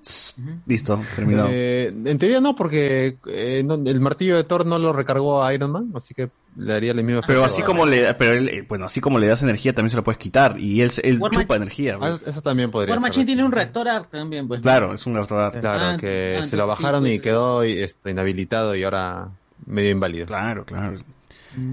Listo, 0.67 1.01
terminado. 1.15 1.49
Eh, 1.51 1.93
en 2.05 2.19
teoría 2.19 2.41
no, 2.41 2.55
porque 2.55 3.19
eh, 3.27 3.63
no- 3.65 3.75
el 3.75 4.01
martillo 4.01 4.37
de 4.37 4.45
Thor 4.45 4.65
no 4.67 4.79
lo 4.79 4.93
recargó 4.93 5.43
a 5.43 5.53
Iron 5.53 5.73
Man, 5.73 5.91
así 5.95 6.15
que 6.15 6.31
le 6.57 6.73
daría 6.73 6.93
el 6.93 7.03
mismo 7.05 7.21
Pero 7.27 7.45
así 7.45 7.61
a- 7.63 7.65
como 7.65 7.85
le, 7.85 8.15
pero 8.15 8.33
él, 8.33 8.49
eh, 8.49 8.65
bueno, 8.67 8.87
así 8.87 9.01
como 9.01 9.19
le 9.19 9.27
das 9.27 9.43
energía, 9.43 9.75
también 9.75 9.91
se 9.91 9.97
lo 9.97 10.05
puedes 10.05 10.19
quitar. 10.19 10.59
Y 10.59 10.81
él, 10.81 10.91
él 11.03 11.19
War 11.19 11.31
chupa 11.33 11.55
Mach- 11.55 11.57
energía. 11.59 11.95
Ah, 12.01 12.17
pues. 12.19 12.23
eso 12.27 12.41
también 12.41 12.71
podría 12.71 12.95
War 12.95 13.01
Machine 13.03 13.27
tiene 13.27 13.45
un 13.45 13.53
reactor 13.53 13.89
arc 13.89 14.11
también, 14.11 14.47
pues. 14.49 14.61
Claro, 14.61 14.95
es 14.95 15.05
un 15.07 15.17
restaurante. 15.17 15.61
Claro, 15.61 15.81
Ah, 15.81 15.97
que 15.99 16.39
ah, 16.41 16.47
se 16.47 16.57
lo 16.57 16.63
entonces 16.63 16.77
sí, 16.79 16.83
bajaron 16.85 17.07
y 17.07 17.11
pues. 17.11 17.21
quedó 17.21 17.63
este, 17.63 18.11
inhabilitado 18.11 18.75
y 18.75 18.85
ahora 18.85 19.29
medio 19.67 19.91
inválido. 19.91 20.27
Claro, 20.27 20.65
claro. 20.65 20.97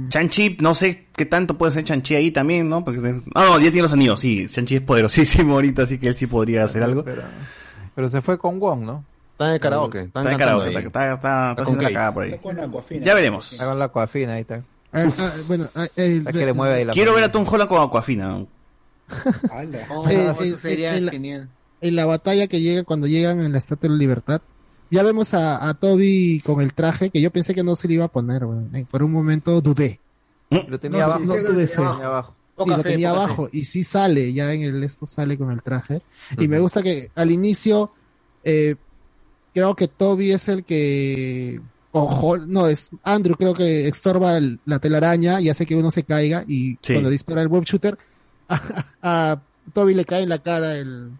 Chanchi, 0.09 0.57
no 0.61 0.73
sé 0.73 1.07
qué 1.15 1.25
tanto 1.25 1.57
puede 1.57 1.71
ser 1.71 1.83
Chanchi 1.83 2.15
ahí 2.15 2.31
también, 2.31 2.69
¿no? 2.69 2.83
Porque, 2.83 3.21
ah, 3.35 3.45
no, 3.45 3.57
ya 3.59 3.63
tiene 3.71 3.83
los 3.83 3.93
anillos, 3.93 4.19
sí. 4.19 4.47
Chanchi 4.49 4.75
es 4.77 4.81
poderosísimo 4.81 5.53
ahorita, 5.55 5.83
así 5.83 5.97
que 5.97 6.07
él 6.09 6.13
sí 6.15 6.27
podría 6.27 6.63
hacer 6.63 6.83
algo. 6.83 7.03
Pero, 7.03 7.21
pero 7.95 8.09
se 8.09 8.21
fue 8.21 8.37
con 8.37 8.59
Wong, 8.59 8.81
¿no? 8.81 9.03
Está 9.33 9.47
en 9.47 9.53
el 9.53 9.59
karaoke. 9.59 9.99
Está, 10.01 10.19
en 10.21 10.25
cantando 10.27 10.37
karaoke, 10.37 10.67
ahí. 10.67 10.75
está, 10.75 11.13
está, 11.13 11.13
está, 11.13 11.49
está 11.51 11.55
con 11.55 11.63
haciendo 11.63 11.83
la 11.83 11.89
cagada 11.89 12.13
por 12.13 12.23
ahí. 12.23 12.39
Ya 13.03 13.13
veremos. 13.15 13.51
Está 13.53 13.65
con 13.67 13.79
la 13.79 13.87
coafina, 13.89 14.33
ahí 14.33 14.41
está. 14.41 14.63
Ah, 14.93 15.05
ah, 15.17 15.31
bueno, 15.47 15.69
ah, 15.73 15.87
Es 15.95 16.23
que 16.23 16.45
le 16.45 16.53
mueve 16.53 16.75
ahí 16.75 16.85
la 16.85 16.93
Quiero 16.93 17.13
ver 17.15 17.23
a 17.23 17.31
Tom 17.31 17.45
Holland 17.49 17.67
con 17.69 17.81
Aquafina. 17.81 18.37
Oh, 18.37 18.47
Eh, 20.09 20.31
eso 20.31 20.43
eh, 20.43 20.55
sería 20.57 20.99
la- 20.99 21.11
genial. 21.11 21.49
en 21.81 21.95
la 21.95 22.05
batalla 22.05 22.47
que 22.47 22.61
llega 22.61 22.83
cuando 22.83 23.07
llegan 23.07 23.41
en 23.41 23.51
la 23.51 23.57
Estatua 23.57 23.89
de 23.89 23.95
la 23.95 23.99
Libertad. 23.99 24.41
Ya 24.93 25.03
vemos 25.03 25.33
a, 25.33 25.67
a 25.67 25.73
Toby 25.73 26.41
con 26.45 26.61
el 26.61 26.73
traje 26.73 27.09
que 27.09 27.19
yo 27.19 27.31
pensé 27.31 27.53
que 27.55 27.63
no 27.63 27.75
se 27.75 27.87
le 27.87 27.95
iba 27.95 28.05
a 28.05 28.09
poner, 28.09 28.45
weón. 28.45 28.69
Eh, 28.75 28.85
Por 28.89 29.01
un 29.03 29.11
momento 29.11 29.59
dudé. 29.61 29.99
Lo 30.67 30.79
tenía 30.79 30.99
No, 30.99 31.05
abajo. 31.05 31.19
no 31.25 31.35
lo 31.35 31.41
tuve 31.41 31.67
tenía 31.67 31.67
fe. 31.97 32.03
abajo. 32.03 32.35
y 32.65 32.69
lo 32.69 32.77
fe, 32.77 32.83
tenía 32.83 33.09
abajo 33.09 33.49
y 33.51 33.65
sí 33.65 33.83
sale, 33.83 34.31
ya 34.33 34.53
en 34.53 34.61
el 34.61 34.83
esto 34.83 35.05
sale 35.07 35.37
con 35.37 35.51
el 35.51 35.61
traje. 35.63 36.01
Y 36.37 36.47
me 36.47 36.59
gusta 36.59 36.83
que 36.83 37.09
al 37.15 37.31
inicio 37.31 37.91
eh, 38.43 38.75
creo 39.53 39.75
que 39.75 39.87
Toby 39.87 40.31
es 40.31 40.47
el 40.49 40.63
que 40.63 41.59
o 41.91 42.07
Hol- 42.09 42.45
no, 42.47 42.67
es 42.67 42.91
Andrew 43.03 43.35
creo 43.35 43.53
que 43.55 43.87
estorba 43.87 44.37
el- 44.37 44.59
la 44.65 44.77
telaraña 44.79 45.41
y 45.41 45.49
hace 45.49 45.65
que 45.65 45.75
uno 45.75 45.89
se 45.91 46.03
caiga 46.03 46.43
y 46.47 46.77
Sí. 46.81 46.93
cuando 46.93 47.09
dispara 47.09 47.41
el 47.41 47.47
web 47.47 47.63
shooter 47.63 47.97
a, 48.49 48.61
a 49.01 49.41
Toby 49.73 49.93
le 49.95 50.05
cae 50.05 50.21
en 50.23 50.29
la 50.29 50.39
cara 50.39 50.75
El- 50.77 51.11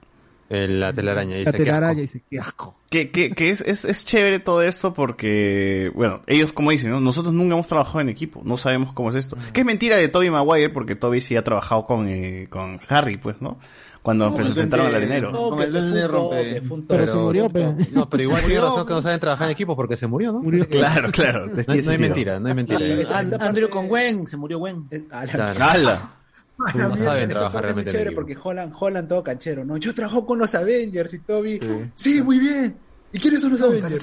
la 0.68 0.94
telaraña. 0.94 1.38
La 1.38 1.52
telaraña 1.52 2.02
dice, 2.02 2.24
qué 2.30 2.40
asco. 2.40 2.76
Que, 2.90 3.10
que, 3.12 3.32
que 3.32 3.50
es, 3.50 3.62
es, 3.62 3.86
es 3.86 4.06
chévere 4.06 4.40
todo 4.40 4.62
esto 4.62 4.94
porque, 4.94 5.92
bueno, 5.96 6.22
ellos 6.28 6.54
como 6.54 6.72
dicen, 6.72 6.92
¿no? 6.92 7.00
nosotros 7.00 7.34
nunca 7.34 7.54
hemos 7.56 7.68
trabajado 7.68 8.02
en 8.02 8.10
equipo, 8.10 8.42
no 8.44 8.56
sabemos 8.58 8.94
cómo 8.94 9.10
es 9.10 9.16
esto. 9.16 9.36
Que 9.52 9.62
es 9.62 9.66
mentira 9.66 9.98
de 9.98 10.08
Toby 10.10 10.30
Maguire 10.30 10.70
porque 10.70 10.96
Toby 10.96 11.20
sí 11.22 11.36
ha 11.36 11.44
trabajado 11.44 11.86
con, 11.86 12.08
eh, 12.08 12.48
con 12.50 12.80
Harry, 12.90 13.18
pues, 13.18 13.42
¿no? 13.42 13.58
Cuando 14.04 14.30
No, 14.30 14.36
se 14.36 14.42
enfrentaron 14.44 14.88
al 14.88 14.92
de- 14.92 14.98
arenero. 14.98 15.32
no, 15.32 15.50
Con 15.52 15.62
el 15.62 15.72
duende 15.72 16.08
rompe. 16.10 16.62
Pero 16.90 17.08
se 17.08 17.16
murió, 17.16 17.50
pe. 17.50 17.74
No, 17.94 18.08
pero 18.10 18.24
igual 18.24 18.42
tiene 18.42 18.56
Murió. 18.60 18.70
razón 18.70 18.86
que 18.86 18.94
no 18.94 19.02
saben 19.02 19.20
trabajar 19.22 19.48
en 19.48 19.52
equipo 19.54 19.76
porque 19.78 19.96
se 19.96 20.08
murió, 20.08 20.34
¿no? 20.34 20.42
Claro, 20.70 21.10
claro. 21.12 21.46
No, 21.48 21.54
hay- 21.74 21.80
no 21.82 21.92
hay 21.92 21.98
mentira, 21.98 22.40
no 22.40 22.50
hay 22.50 22.54
mentira. 22.54 22.80
An- 23.18 23.42
Andrew 23.42 23.70
con 23.70 23.88
Gwen, 23.88 24.28
se 24.28 24.36
murió 24.38 24.60
Gwen. 24.60 24.88
¡Hala! 25.10 26.16
No 26.58 26.96
saben 26.96 27.32
Esa 27.32 27.40
trabajar 27.40 27.52
parte 27.52 27.58
es 27.58 27.64
realmente 27.64 27.90
en 27.90 27.96
chévere 27.96 28.12
porque 28.12 28.38
Holland, 28.42 28.74
Holland 28.80 29.10
todo 29.10 29.24
canchero, 29.24 29.66
¿no? 29.66 29.78
Yo 29.78 29.94
trabajo 29.94 30.26
con 30.26 30.40
los 30.40 30.54
Avengers 30.56 31.14
y 31.14 31.20
Toby. 31.20 31.60
Sí, 31.96 32.22
muy 32.22 32.40
bien. 32.40 32.76
¿Y 33.16 33.20
quiénes 33.20 33.42
son 33.42 33.52
los 33.52 33.62
Avengers? 33.62 34.00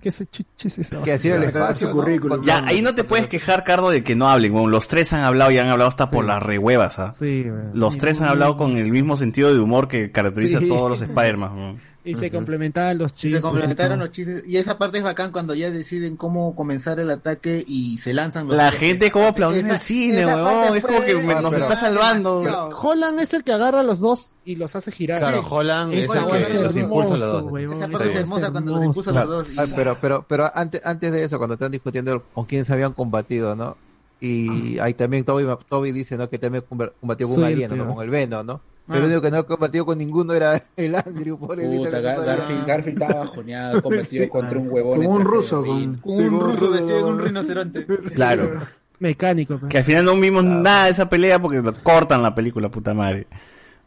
¿Qué 0.00 0.10
se 0.10 0.26
chuches 0.26 0.78
esa 0.78 1.02
Que 1.02 1.12
ha 1.12 1.18
sido 1.18 1.36
el 1.36 1.44
espacio, 1.44 1.92
¿no? 1.94 2.42
Ya, 2.42 2.64
ahí 2.66 2.82
no 2.82 2.94
te 2.96 3.04
puedes 3.04 3.28
quejar, 3.28 3.62
Cardo, 3.62 3.90
de 3.90 4.02
que 4.02 4.16
no 4.16 4.28
hablen. 4.28 4.52
Bueno, 4.52 4.68
los 4.68 4.88
tres 4.88 5.12
han 5.12 5.20
hablado 5.20 5.52
y 5.52 5.58
han 5.58 5.68
hablado 5.68 5.88
hasta 5.88 6.10
por 6.10 6.24
las 6.24 6.42
rehuevas, 6.42 6.98
¿ah? 6.98 7.14
Sí. 7.16 7.46
Los 7.74 7.96
tres 7.98 8.20
han 8.20 8.28
hablado 8.28 8.56
con 8.56 8.76
el 8.76 8.90
mismo 8.90 9.16
sentido 9.16 9.52
de 9.54 9.60
humor 9.60 9.86
que 9.86 10.10
caracteriza 10.10 10.58
Sí. 10.58 10.64
a 10.64 10.68
todos 10.68 10.90
los 10.90 11.00
Spider-Man. 11.02 11.80
Y 12.06 12.14
se 12.14 12.30
complementaban 12.30 12.98
los 12.98 13.12
Y 13.12 13.14
chistes. 13.16 13.32
se 13.34 13.40
complementaron 13.42 13.98
y 13.98 14.00
los 14.00 14.10
chistes. 14.10 14.46
Y 14.46 14.56
esa 14.56 14.78
parte 14.78 14.98
es 14.98 15.04
bacán 15.04 15.32
cuando 15.32 15.54
ya 15.54 15.70
deciden 15.70 16.16
cómo 16.16 16.54
comenzar 16.54 17.00
el 17.00 17.10
ataque 17.10 17.64
y 17.66 17.98
se 17.98 18.14
lanzan 18.14 18.46
los 18.46 18.56
La 18.56 18.70
gente 18.72 19.10
como 19.10 19.26
aplaude 19.26 19.60
en 19.60 19.70
el 19.70 19.78
cine, 19.78 20.24
weón. 20.24 20.76
Es 20.76 20.84
como 20.84 21.00
que 21.02 21.14
me- 21.16 21.34
nos 21.42 21.54
está 21.54 21.74
salvando. 21.76 22.42
todo. 22.42 22.68
Holland 22.80 23.20
es 23.20 23.34
el 23.34 23.42
que 23.44 23.52
agarra 23.52 23.80
a 23.80 23.82
los 23.82 23.98
dos 24.00 24.36
y 24.44 24.56
los 24.56 24.74
hace 24.76 24.92
girar. 24.92 25.18
Claro. 25.18 25.44
Holland 25.48 25.92
es 25.94 26.08
el 26.14 26.26
que 26.26 26.40
es 26.42 26.62
los 26.62 26.76
impulsa 26.76 27.14
a 27.14 27.18
los 27.18 27.30
dos. 27.32 27.42
weón. 27.52 27.72
Esa 27.72 27.88
parte 27.88 28.10
es 28.10 28.16
hermosa 28.16 28.50
cuando 28.52 28.72
los 28.74 28.84
impulsa 28.84 29.10
a 29.10 29.14
los 29.24 29.28
dos. 29.28 29.54
y- 29.54 29.60
Ah, 29.60 29.64
pero, 29.76 29.98
pero, 30.00 30.24
pero 30.28 30.50
antes, 30.54 30.80
antes 30.84 31.12
de 31.12 31.24
eso, 31.24 31.38
cuando 31.38 31.54
están 31.54 31.72
discutiendo 31.72 32.22
con 32.32 32.44
quién 32.46 32.64
se 32.64 32.72
habían 32.72 32.92
combatido, 32.92 33.56
¿no? 33.56 33.76
Y 34.20 34.78
ahí 34.78 34.94
también 34.94 35.24
Toby, 35.24 35.44
Toby 35.68 35.92
dice, 35.92 36.16
¿no? 36.16 36.30
Que 36.30 36.38
también 36.38 36.64
comba- 36.68 36.92
combatió 37.00 37.28
con 37.28 37.38
un 37.38 37.44
alieno, 37.44 37.76
¿no? 37.76 37.94
Con 37.94 38.04
el 38.04 38.10
Venom, 38.10 38.46
¿no? 38.46 38.60
Ah. 38.88 38.92
Pero 38.92 39.00
el 39.00 39.04
único 39.06 39.22
que 39.22 39.30
no 39.32 39.46
combatió 39.46 39.84
con 39.84 39.98
ninguno 39.98 40.32
era 40.32 40.62
el 40.76 40.94
Andrew, 40.94 41.38
pobrecito. 41.38 41.84
Puta, 41.84 42.00
Gar-. 42.00 42.24
Garfield, 42.24 42.66
Garfield 42.66 43.02
estaba 43.02 43.20
bajoneado, 43.24 43.82
convertido 43.82 44.28
contra 44.28 44.58
un 44.58 44.68
huevón. 44.70 44.98
Con 44.98 45.06
un 45.06 45.16
entre 45.22 45.30
ruso, 45.32 45.64
con- 45.64 45.96
Con 45.96 46.12
un 46.14 46.40
ruso 46.40 46.70
vestido 46.70 46.96
de 46.98 47.04
un 47.04 47.18
rinoceronte. 47.20 47.86
Claro. 48.14 48.60
Mecánico. 48.98 49.58
pe. 49.58 49.68
Que 49.68 49.78
al 49.78 49.84
final 49.84 50.04
no 50.04 50.16
vimos 50.18 50.42
nada 50.44 50.84
de 50.86 50.90
esa 50.92 51.08
pelea 51.08 51.38
porque 51.40 51.60
lo 51.60 51.74
cortan 51.82 52.22
la 52.22 52.34
película, 52.34 52.70
puta 52.70 52.94
madre. 52.94 53.26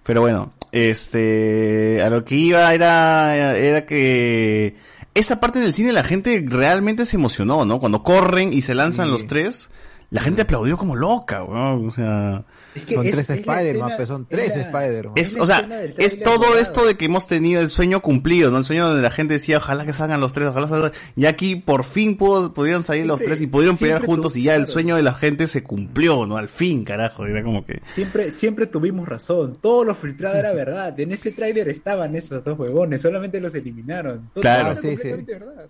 Pero 0.03 0.21
bueno, 0.21 0.51
este, 0.71 2.01
a 2.01 2.09
lo 2.09 2.23
que 2.23 2.35
iba 2.35 2.73
era, 2.73 3.57
era 3.57 3.85
que 3.85 4.75
esa 5.13 5.39
parte 5.39 5.59
del 5.59 5.73
cine 5.73 5.91
la 5.93 6.03
gente 6.03 6.43
realmente 6.47 7.05
se 7.05 7.17
emocionó, 7.17 7.65
¿no? 7.65 7.79
Cuando 7.79 8.03
corren 8.03 8.53
y 8.53 8.61
se 8.61 8.73
lanzan 8.75 9.07
Sí. 9.07 9.11
los 9.11 9.27
tres, 9.27 9.69
la 10.11 10.21
gente 10.21 10.41
aplaudió 10.41 10.75
como 10.77 10.95
loca, 10.95 11.43
weón. 11.43 11.87
O 11.87 11.91
sea, 11.91 12.43
Son 12.87 13.03
tres 13.03 13.29
Spider-Man, 13.29 13.91
pues 13.95 14.07
son 14.07 14.25
tres 14.25 14.55
Spider-Man. 14.55 15.13
es, 15.15 15.37
o 15.39 15.45
sea, 15.45 15.67
es 15.97 16.19
todo 16.21 16.57
esto 16.57 16.85
de 16.85 16.97
que 16.97 17.05
hemos 17.05 17.27
tenido 17.27 17.61
el 17.61 17.69
sueño 17.69 18.01
cumplido, 18.01 18.49
¿no? 18.49 18.57
El 18.57 18.63
sueño 18.63 18.87
donde 18.87 19.03
la 19.03 19.11
gente 19.11 19.35
decía, 19.35 19.57
ojalá 19.57 19.85
que 19.85 19.93
salgan 19.93 20.19
los 20.19 20.33
tres, 20.33 20.47
ojalá 20.47 20.67
salgan. 20.67 20.91
Y 21.15 21.25
aquí 21.25 21.55
por 21.55 21.83
fin 21.83 22.17
pudo, 22.17 22.53
pudieron 22.53 22.81
salir 22.81 23.05
los 23.05 23.19
tres 23.19 23.39
y 23.41 23.47
pudieron 23.47 23.77
pelear 23.77 24.03
juntos 24.03 24.35
y 24.35 24.43
ya 24.43 24.55
el 24.55 24.67
sueño 24.67 24.95
de 24.95 25.03
la 25.03 25.13
gente 25.13 25.45
se 25.47 25.63
cumplió, 25.63 26.25
¿no? 26.25 26.37
Al 26.37 26.49
fin, 26.49 26.83
carajo. 26.83 27.25
Era 27.25 27.43
como 27.43 27.65
que... 27.65 27.79
Siempre, 27.83 28.31
siempre 28.31 28.65
tuvimos 28.65 29.07
razón. 29.07 29.57
Todo 29.61 29.83
lo 29.83 29.93
filtrado 29.93 30.37
era 30.37 30.53
verdad. 30.53 30.99
En 30.99 31.11
ese 31.11 31.31
tráiler 31.31 31.67
estaban 31.67 32.15
esos 32.15 32.43
dos 32.43 32.57
huevones. 32.57 33.01
Solamente 33.01 33.39
los 33.39 33.53
eliminaron. 33.53 34.29
Todo 34.33 34.41
Claro. 34.41 34.71
era 34.71 34.75
Sí, 34.75 34.97
sí. 34.97 35.09
verdad. 35.27 35.65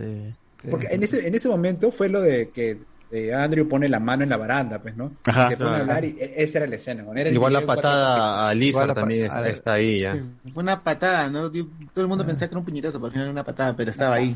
Porque 0.70 0.88
en 0.92 1.04
ese, 1.04 1.28
en 1.28 1.36
ese 1.36 1.50
momento 1.50 1.92
fue 1.92 2.08
lo 2.10 2.22
de 2.22 2.50
que 2.50 2.78
eh, 3.12 3.34
Andrew 3.34 3.68
pone 3.68 3.88
la 3.90 4.00
mano 4.00 4.24
en 4.24 4.30
la 4.30 4.38
baranda, 4.38 4.82
pues, 4.82 4.96
¿no? 4.96 5.12
Ajá. 5.26 5.50
se 5.50 5.58
pone 5.58 5.70
a 5.72 5.78
hablar 5.80 6.06
y 6.06 6.16
e- 6.20 6.34
esa 6.44 6.60
era 6.60 6.68
la 6.68 6.76
escena. 6.76 7.04
¿no? 7.04 7.14
Era 7.14 7.30
el 7.30 7.36
Igual 7.36 7.54
la 7.54 7.66
patada 7.66 8.50
a 8.50 8.54
4K. 8.54 8.56
Lizard 8.58 8.70
Igual 8.70 8.88
la 8.88 8.94
también 8.94 9.26
está, 9.26 9.50
está 9.50 9.74
ahí 9.74 10.00
ya. 10.02 10.24
Fue 10.54 10.64
una 10.64 10.84
patada, 10.84 11.30
¿no? 11.30 11.50
Todo 11.52 11.62
el 11.98 12.08
mundo 12.08 12.26
pensaba 12.26 12.48
que 12.50 12.54
era 12.54 12.60
un 12.60 12.66
puñetazo, 12.66 12.94
pero 13.00 13.06
al 13.08 13.12
final 13.12 13.26
era 13.26 13.32
una 13.32 13.44
patada, 13.44 13.76
pero 13.76 13.90
estaba 13.92 14.16
ahí. 14.16 14.36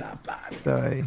Estaba 0.52 0.86
ahí. 0.88 1.04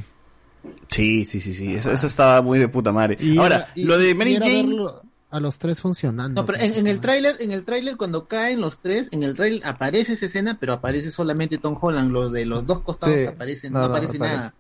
Sí, 0.89 1.25
sí, 1.25 1.41
sí, 1.41 1.55
sí. 1.55 1.75
Eso, 1.75 1.93
eso 1.93 2.07
estaba 2.07 2.43
muy 2.43 2.59
de 2.59 2.69
puta 2.69 2.93
madre. 2.93 3.17
Y 3.21 3.39
Ahora, 3.39 3.69
y- 3.75 3.85
lo 3.85 3.99
de 3.99 4.15
Mary 4.15 4.35
Jane... 4.37 4.63
verlo 4.67 5.03
a 5.31 5.41
los 5.41 5.59
tres 5.59 5.81
funcionando. 5.81 6.41
No, 6.41 6.47
pero 6.47 6.59
en, 6.61 6.75
en 6.75 6.87
el 6.87 7.01
tráiler, 7.01 7.37
en 7.41 7.51
el 7.53 7.65
tráiler 7.65 7.97
cuando 7.97 8.27
caen 8.27 8.61
los 8.61 8.79
tres, 8.81 9.09
en 9.13 9.23
el 9.23 9.35
tráiler 9.35 9.65
aparece 9.67 10.15
esa 10.15 10.27
escena, 10.27 10.57
pero 10.59 10.73
aparece 10.73 11.11
solamente 11.11 11.59
Tom 11.59 11.77
Holland, 11.81 12.11
los 12.13 12.33
de 12.33 12.47
los 12.47 12.65
dos 12.67 12.81
costados 12.81 13.17
Sí. 13.17 13.27
aparecen, 13.27 13.73
No, 13.73 13.81
no, 13.81 13.89
no, 13.89 13.95
aparece 13.95 14.17
aparece. 14.17 14.37
nada. 14.39 14.55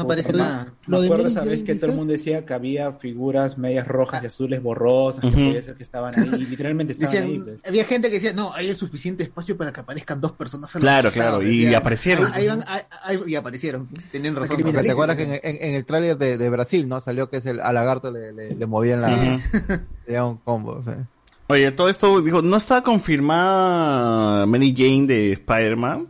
No 0.00 0.04
aparece 0.06 0.32
nada. 0.32 0.66
Me 0.86 1.04
acuerdo 1.04 1.26
esa 1.28 1.40
vez 1.40 1.50
Jane, 1.60 1.64
que 1.64 1.74
todo 1.76 1.90
el 1.90 1.96
mundo 1.96 2.12
decía 2.12 2.44
que 2.46 2.54
había 2.54 2.92
figuras 2.92 3.58
medias 3.58 3.86
rojas 3.86 4.22
y 4.22 4.26
azules 4.26 4.62
borrosas, 4.62 5.20
que 5.20 5.30
podía 5.30 5.62
ser 5.62 5.74
que 5.76 5.82
estaban 5.82 6.12
ahí, 6.18 6.28
literalmente 6.30 6.92
estaban 6.92 7.12
Decían, 7.14 7.30
ahí. 7.30 7.38
pues. 7.56 7.68
había 7.68 7.84
gente 7.84 8.08
que 8.08 8.14
decía, 8.14 8.32
no, 8.32 8.52
hay 8.54 8.68
el 8.68 8.76
suficiente 8.76 9.22
espacio 9.22 9.56
para 9.56 9.72
que 9.72 9.80
aparezcan 9.80 10.20
dos 10.20 10.32
personas. 10.32 10.74
a 10.74 10.78
Claro, 10.80 11.08
costados", 11.10 11.38
claro, 11.38 11.42
y 11.52 11.58
decían. 11.64 11.74
aparecieron. 11.80 12.26
Ahí, 12.32 12.42
ahí 12.42 12.48
van, 12.48 12.64
ahí- 12.66 12.82
ahí- 13.04 13.22
y 13.26 13.34
aparecieron. 13.34 13.88
Tenían 14.10 14.36
razón. 14.36 14.56
¿Te 14.62 14.90
acuerdas 14.90 15.16
que 15.16 15.22
en, 15.24 15.32
en- 15.34 15.40
en 15.68 15.74
el 15.74 15.84
tráiler 15.84 16.16
de, 16.18 16.38
de 16.38 16.50
Brasil, 16.50 16.88
no? 16.88 17.00
Salió 17.00 17.28
que 17.30 17.36
es 17.38 17.46
el, 17.46 17.60
a 17.60 17.72
Lagarto 17.72 18.10
le, 18.10 18.32
le, 18.32 18.54
le 18.54 18.66
movían 18.66 19.00
la... 19.02 19.08
Sí. 19.08 19.58
le 20.06 20.14
daban 20.14 20.30
un 20.32 20.36
combo, 20.38 20.72
o 20.72 20.82
sea. 20.82 21.06
Oye, 21.48 21.72
todo 21.72 21.88
esto, 21.88 22.20
dijo, 22.22 22.42
¿no 22.42 22.56
está 22.56 22.82
confirmada 22.82 24.46
Mary 24.46 24.74
Jane 24.76 25.06
de 25.06 25.32
Spider-Man? 25.32 26.06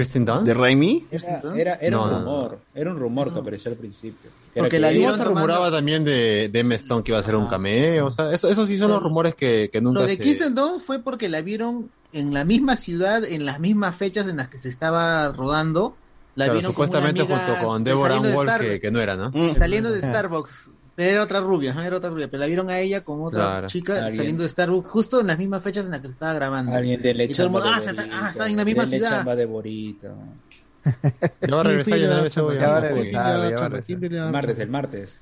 ¿Kristen 0.00 0.24
Dunst? 0.24 0.46
¿De 0.46 0.54
Raimi? 0.54 1.06
Era, 1.10 1.42
era, 1.54 1.74
era 1.74 1.90
No, 1.90 2.04
un 2.04 2.10
no, 2.10 2.18
rumor, 2.20 2.58
era 2.74 2.90
un 2.90 2.98
rumor 2.98 3.32
que 3.32 3.38
apareció 3.40 3.70
al 3.70 3.76
principio. 3.76 4.30
Era 4.54 4.64
Porque 4.64 4.76
que 4.76 4.80
la 4.80 4.88
vieron 4.90 5.12
se 5.14 5.18
tomando- 5.22 5.40
rumoraba 5.40 5.70
también 5.70 6.04
de, 6.04 6.48
de 6.52 6.58
Emma 6.60 6.74
Stone 6.76 7.02
que 7.02 7.12
iba 7.12 7.18
a 7.18 7.22
ser 7.22 7.36
un 7.36 7.46
cameo. 7.46 8.06
O 8.06 8.10
sea, 8.10 8.32
eso- 8.32 8.48
esos 8.48 8.66
sí 8.68 8.78
son 8.78 8.90
los 8.90 9.02
rumores 9.02 9.34
que, 9.34 9.68
que 9.72 9.80
nunca 9.80 10.00
Lo 10.00 10.06
de 10.06 10.16
se... 10.16 10.22
Kirsten 10.22 10.54
Dunst 10.54 10.86
fue 10.86 10.98
porque 11.00 11.28
la 11.28 11.40
vieron 11.42 11.90
en 12.12 12.32
la 12.34 12.44
misma 12.44 12.76
ciudad, 12.76 13.24
en 13.24 13.44
las 13.44 13.60
mismas 13.60 13.94
fechas 13.96 14.26
en 14.26 14.36
las 14.38 14.48
que 14.48 14.58
se 14.58 14.68
estaba 14.68 15.30
rodando. 15.32 15.94
La 16.36 16.46
Claro, 16.46 16.52
vieron 16.58 16.72
supuestamente 16.72 17.22
junto 17.22 17.56
con 17.62 17.84
de- 17.84 17.90
Deborah 17.90 18.14
saliendo 18.16 18.28
de 18.28 18.36
Wall, 18.50 18.60
que, 18.60 18.80
que 18.80 18.90
no 18.90 19.00
era, 19.00 19.16
¿no? 19.16 19.30
Mm. 19.32 19.56
Saliendo 19.58 19.90
de 19.90 20.00
Starbucks. 20.00 20.70
Pero 21.00 21.12
era 21.12 21.22
otra 21.22 21.40
rubia, 21.40 21.74
era 21.82 21.96
otra 21.96 22.10
rubia. 22.10 22.28
Pero 22.30 22.40
la 22.42 22.46
vieron 22.46 22.68
a 22.68 22.78
ella 22.78 23.02
con 23.02 23.22
otra 23.22 23.40
Claro. 23.40 23.66
chica 23.68 23.94
Alguien. 23.94 24.16
saliendo 24.16 24.42
de 24.42 24.48
Starbucks 24.50 24.86
justo 24.86 25.20
en 25.22 25.28
las 25.28 25.38
mismas 25.38 25.62
fechas 25.62 25.86
en 25.86 25.92
las 25.92 26.00
que 26.02 26.08
se 26.08 26.12
estaba 26.12 26.34
grabando. 26.34 26.74
Alguien 26.74 27.00
de 27.00 27.28
chamba 27.30 27.60
ah, 27.64 27.80
de 27.80 28.00
ah, 28.12 28.28
está 28.28 28.48
en 28.48 28.56
la 28.58 28.64
misma 28.66 28.82
denle 28.84 28.98
ciudad. 28.98 29.36
de 29.36 29.46
Borito. 29.46 30.08
Ya 30.84 31.60
Adams, 31.60 32.34
ya 32.36 32.68
va 32.70 32.76
a 32.76 32.80
regresar, 32.80 34.30
martes, 34.30 34.58
el 34.58 34.68
martes. 34.68 35.20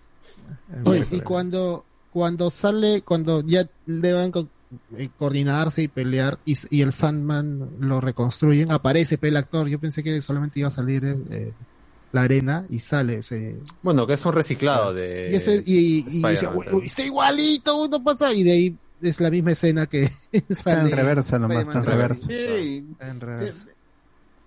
Oye, 0.84 1.07
y 1.12 1.20
cuando, 1.20 1.84
cuando 2.12 2.50
sale, 2.50 3.02
cuando 3.02 3.42
ya 3.47 3.65
deben 3.86 4.31
co- 4.32 4.48
eh, 4.97 5.10
coordinarse 5.16 5.82
y 5.82 5.89
pelear 5.89 6.39
y, 6.44 6.57
y 6.70 6.82
el 6.82 6.92
Sandman 6.92 7.68
lo 7.81 8.00
reconstruyen, 8.00 8.73
aparece 8.73 9.16
pe, 9.18 9.28
el 9.28 9.36
actor. 9.36 9.68
Yo 9.68 9.78
pensé 9.78 10.02
que 10.02 10.20
solamente 10.23 10.58
iba 10.58 10.68
a 10.68 10.73
salir 10.73 11.05
eh, 11.31 11.52
la 12.12 12.23
arena 12.23 12.65
y 12.70 12.78
sale 12.81 13.19
ese. 13.19 13.59
Bueno, 13.83 14.07
que 14.07 14.15
es 14.15 14.25
un 14.25 14.33
reciclado 14.33 14.95
de... 14.95 15.28
Y, 15.31 15.35
ese, 15.35 15.62
y, 15.67 15.77
y 15.77 15.99
Spider-Man, 16.01 16.31
dice, 16.33 16.47
"Uy, 16.49 16.62
claro. 16.62 16.77
uy, 16.78 16.85
está 16.87 17.03
igualito, 17.05 17.89
no 17.89 18.03
pasa. 18.03 18.33
Y 18.33 18.43
de 18.43 18.53
ahí 18.53 18.77
es 19.03 19.20
la 19.20 19.31
misma 19.31 19.53
escena 19.53 19.87
que 19.87 20.05
Está 20.33 20.43
en 20.49 20.55
sale. 20.57 20.97
reversa 20.97 21.39
nomás, 21.39 21.59
está 21.65 21.78
en 21.78 21.85
reversa. 21.85 22.27
Sí. 22.27 22.87
Está 22.93 23.09
en 23.11 23.20
reversa. 23.20 23.65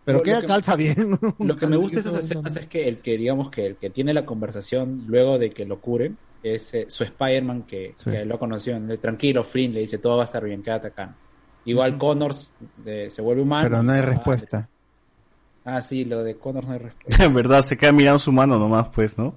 Pero 0.04 0.18
Lo- 0.18 0.24
queda 0.24 0.36
lo 0.38 0.42
que- 0.42 0.48
calza 0.48 0.76
bien. 0.76 1.20
Lo 1.40 1.56
que 1.56 1.68
me 1.68 1.76
gusta 1.78 2.02
de 2.02 2.10
esas 2.10 2.24
escenas 2.24 2.56
es 2.58 2.66
que 2.68 2.88
el 2.88 2.98
que, 3.00 3.18
digamos, 3.18 3.50
que 3.52 3.68
el 3.68 3.76
que 3.76 3.90
tiene 3.92 4.14
la 4.14 4.26
conversación 4.26 5.04
luego 5.08 5.38
de 5.38 5.52
que 5.52 5.66
lo 5.66 5.80
curen 5.80 6.18
es 6.42 6.74
eh, 6.74 6.86
su 6.90 7.04
Spider-Man 7.04 7.64
que, 7.64 7.94
Sí. 7.96 8.10
que 8.10 8.26
lo 8.26 8.40
conoció. 8.40 8.80
¿no? 8.80 8.98
Tranquilo, 8.98 9.44
Flynn 9.44 9.74
le 9.74 9.82
dice 9.82 10.00
todo 10.00 10.16
va 10.18 10.24
a 10.24 10.26
estar 10.26 10.44
bien, 10.44 10.64
quédate 10.64 10.88
acá. 10.88 11.16
Igual 11.66 12.00
Connors 12.00 12.52
eh, 12.84 13.10
se 13.12 13.22
vuelve 13.22 13.44
humano. 13.44 13.70
Pero 13.70 13.84
no 13.84 13.92
hay 13.92 14.00
Ah, 14.00 14.06
respuesta. 14.08 14.68
Ah, 15.64 15.80
sí, 15.80 16.06
lo 16.06 16.24
de 16.24 16.38
Connors 16.38 16.66
no 16.66 16.74
hay 16.74 16.80
respuesta. 16.80 17.24
En 17.24 17.36
verdad, 17.36 17.62
se 17.62 17.78
queda 17.78 17.92
mirando 17.92 18.18
su 18.18 18.32
mano 18.32 18.58
nomás, 18.58 18.88
pues, 18.96 19.16
¿no? 19.20 19.36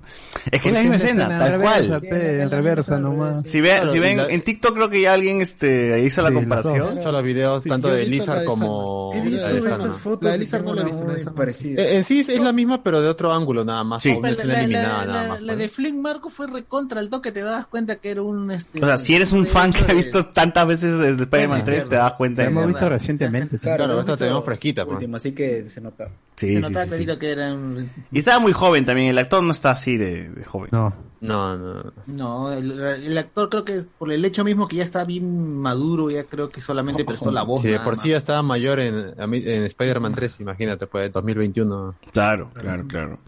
Es 0.50 0.58
que 0.62 0.68
es 0.68 0.74
la 0.74 0.80
misma 0.80 0.96
escena, 0.96 1.28
tal 1.28 1.54
en 1.56 1.60
cual. 1.60 2.00
pe, 2.00 2.40
en 2.40 2.50
reversa 2.50 2.98
nomás. 2.98 3.42
Si, 3.44 3.60
ve, 3.60 3.68
Claro, 3.68 3.92
si 3.92 3.98
ven, 3.98 4.16
la- 4.16 4.28
en 4.28 4.40
TikTok 4.40 4.72
creo 4.74 4.88
que 4.88 5.02
ya 5.02 5.12
alguien 5.12 5.42
este, 5.42 6.02
hizo 6.02 6.22
la 6.22 6.28
Sí, 6.30 6.34
las 6.36 6.42
comparación. 6.44 6.96
He 6.96 7.00
hecho 7.00 7.12
los 7.12 7.22
videos 7.22 7.62
Sí, 7.62 7.68
tanto 7.68 7.88
de 7.88 8.04
la 8.04 8.08
Lizard 8.08 8.44
como 8.44 9.10
He 9.12 9.18
la 9.18 9.24
visto 9.24 9.48
de 9.48 9.58
estas 9.58 9.98
fotos 9.98 10.22
La 10.24 10.30
de 10.32 10.38
Lizard 10.38 10.64
no 10.64 10.72
la 10.74 10.80
he 10.80 10.84
visto, 10.86 11.04
la 11.06 11.12
Sandman. 11.14 11.34
parecida. 11.34 11.82
Eh, 11.82 11.96
En 11.98 12.04
sí 12.04 12.20
es, 12.20 12.40
la 12.40 12.52
misma, 12.52 12.82
pero 12.82 13.02
de 13.02 13.08
otro 13.10 13.30
ángulo 13.30 13.62
nada 13.62 13.84
más. 13.84 14.02
Sí. 14.02 14.10
Aún 14.12 14.22
no 14.22 14.28
es 14.28 14.38
La, 14.38 14.44
la 14.44 14.52
la- 14.54 14.58
eliminada 14.60 14.98
la- 15.00 15.06
nada 15.12 15.22
la- 15.24 15.28
más. 15.28 15.40
la 15.42 15.46
pues. 15.52 15.58
de 15.58 15.68
Flynn 15.68 16.00
Marco 16.00 16.30
fue 16.30 16.46
recontra 16.46 17.00
al 17.00 17.10
toque, 17.10 17.32
te 17.32 17.42
das 17.42 17.66
cuenta 17.66 17.96
que 17.96 18.10
era 18.10 18.22
un... 18.22 18.50
Este, 18.50 18.82
O 18.82 18.86
sea, 18.86 18.96
si 18.96 19.14
eres 19.14 19.30
un 19.32 19.46
fan 19.46 19.74
que 19.74 19.92
ha 19.92 19.94
visto 19.94 20.24
tantas 20.28 20.66
veces 20.66 20.98
desde 20.98 21.24
Spider-Man 21.24 21.48
Bueno, 21.60 21.64
3, 21.66 21.86
te 21.90 21.96
das 21.96 22.14
cuenta 22.14 22.40
La 22.40 22.48
de 22.48 22.52
hemos 22.52 22.66
visto 22.68 22.88
recientemente. 22.88 23.58
Claro, 23.58 24.00
esta 24.00 24.16
tenemos 24.16 24.42
fresquita, 24.42 24.86
pues. 24.86 24.94
Último, 24.94 25.18
así 25.18 25.32
que 25.32 25.68
se 25.68 25.82
nota. 25.82 26.08
Sí, 26.36 26.48
Se 26.48 26.54
sí, 26.56 26.60
notaba 26.62 26.86
sí, 26.86 27.06
sí. 27.06 27.18
que 27.18 27.30
era 27.30 27.54
un- 27.54 27.88
Y 28.10 28.18
estaba 28.18 28.40
muy 28.40 28.52
joven 28.52 28.84
también, 28.84 29.08
el 29.08 29.18
actor 29.18 29.42
no 29.42 29.52
está 29.52 29.70
así 29.70 29.96
de, 29.96 30.30
de 30.30 30.44
joven. 30.44 30.68
No. 30.72 30.92
No, 31.20 31.56
no. 31.56 31.92
No, 32.06 32.52
el, 32.52 32.78
el 32.80 33.16
actor 33.16 33.48
creo 33.48 33.64
que 33.64 33.82
por 33.98 34.12
el 34.12 34.22
hecho 34.24 34.44
mismo 34.44 34.66
que 34.68 34.76
ya 34.76 34.82
está 34.82 35.04
bien 35.04 35.56
maduro, 35.58 36.10
ya 36.10 36.24
creo 36.24 36.50
que 36.50 36.60
solamente 36.60 37.04
prestó 37.04 37.30
la 37.30 37.44
voz. 37.44 37.62
Si 37.62 37.68
de 37.68 37.78
por 37.78 37.94
más. 37.94 38.02
sí 38.02 38.10
ya 38.10 38.16
estaba 38.18 38.42
mayor 38.42 38.78
en, 38.80 39.14
en 39.16 39.62
Spider-Man 39.64 40.12
3, 40.14 40.40
imagínate, 40.40 40.86
pues 40.86 41.10
2021. 41.12 41.94
Claro, 42.12 42.50
claro, 42.52 42.84
claro. 42.86 43.18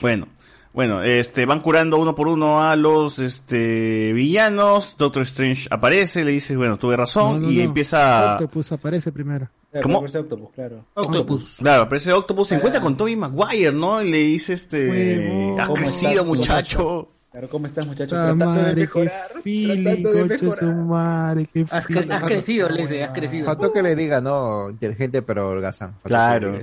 Bueno, 0.00 0.26
bueno, 0.74 1.02
este, 1.02 1.46
van 1.46 1.60
curando 1.60 1.96
uno 1.98 2.14
por 2.14 2.28
uno 2.28 2.60
a 2.62 2.76
los 2.76 3.18
este 3.18 4.12
villanos. 4.12 4.96
Doctor 4.98 5.22
Strange 5.22 5.68
aparece, 5.70 6.24
le 6.24 6.32
dice, 6.32 6.54
bueno, 6.56 6.76
tuve 6.76 6.96
razón, 6.96 7.40
No, 7.40 7.46
no, 7.46 7.50
y 7.52 7.56
no. 7.58 7.62
empieza. 7.62 8.34
Octopus 8.34 8.72
aparece 8.72 9.10
primero. 9.10 9.48
¿Cómo? 9.82 9.98
Octopus, 9.98 10.50
claro. 10.54 10.84
Octopus. 10.94 11.56
Claro, 11.58 11.82
aparece 11.82 12.12
Octopus, 12.12 12.48
se 12.48 12.54
encuentra 12.54 12.80
con 12.80 12.96
Tobey 12.96 13.16
Maguire, 13.16 13.70
¿no? 13.72 14.02
Y 14.02 14.10
le 14.10 14.18
dice, 14.18 14.54
este, 14.54 15.54
has 15.58 15.66
¿Cómo 15.68 15.82
crecido, 15.82 16.10
estás, 16.12 16.26
muchacho. 16.26 17.08
Claro, 17.30 17.48
¿cómo 17.50 17.66
estás, 17.66 17.86
muchacho? 17.86 18.16
Ah, 18.16 18.34
Tratando 18.34 18.62
de 18.62 18.74
mejorar. 18.74 19.12
feeling, 19.44 19.84
tratando 19.84 20.12
de 20.12 20.24
mejorar. 20.24 20.58
su 20.58 20.64
madre, 20.66 21.46
qué 21.52 21.66
Has, 21.70 21.86
feeling. 21.86 22.02
cre- 22.08 22.12
has 22.14 22.22
crecido, 22.24 22.68
le 22.70 22.82
dice, 22.82 23.04
has 23.04 23.10
crecido. 23.10 23.44
Faltó 23.44 23.70
que 23.72 23.82
le 23.82 23.94
diga, 23.94 24.20
no, 24.22 24.70
inteligente 24.70 25.20
pero 25.20 25.50
holgazán. 25.50 25.94
Claro. 26.02 26.54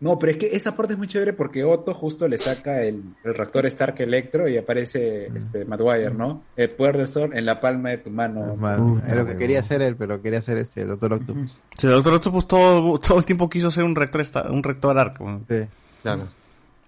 No, 0.00 0.18
pero 0.18 0.32
es 0.32 0.38
que 0.38 0.46
esa 0.56 0.76
parte 0.76 0.94
es 0.94 0.98
muy 0.98 1.08
chévere 1.08 1.32
porque 1.32 1.64
Otto 1.64 1.94
justo 1.94 2.26
le 2.28 2.38
saca 2.38 2.82
el, 2.82 3.02
el 3.24 3.34
reactor 3.34 3.66
Stark 3.66 3.94
Electro 4.00 4.48
y 4.48 4.56
aparece 4.58 5.26
este 5.36 5.64
Maguire, 5.64 6.10
¿no? 6.12 6.42
El 6.56 6.70
poder 6.70 6.96
del 6.96 7.08
sol 7.08 7.30
en 7.34 7.46
la 7.46 7.60
palma 7.60 7.90
de 7.90 7.98
tu 7.98 8.10
mano. 8.10 8.56
Man, 8.56 9.02
es 9.06 9.14
lo 9.14 9.26
que 9.26 9.36
quería 9.36 9.60
hacer 9.60 9.82
él, 9.82 9.96
pero 9.96 10.20
quería 10.20 10.40
hacer 10.40 10.58
este, 10.58 10.82
el 10.82 10.88
Doctor 10.88 11.14
Octopus. 11.14 11.58
Sí, 11.76 11.86
el 11.86 11.92
Doctor 11.94 12.14
Octopus 12.14 12.48
todo, 12.48 12.98
todo 12.98 13.18
el 13.18 13.24
tiempo 13.24 13.48
quiso 13.48 13.70
ser 13.70 13.84
un 13.84 13.94
rector, 13.94 14.22
un 14.50 14.62
rector 14.62 14.98
arco. 14.98 15.40
Sí. 15.48 15.60
Claro. 16.02 16.28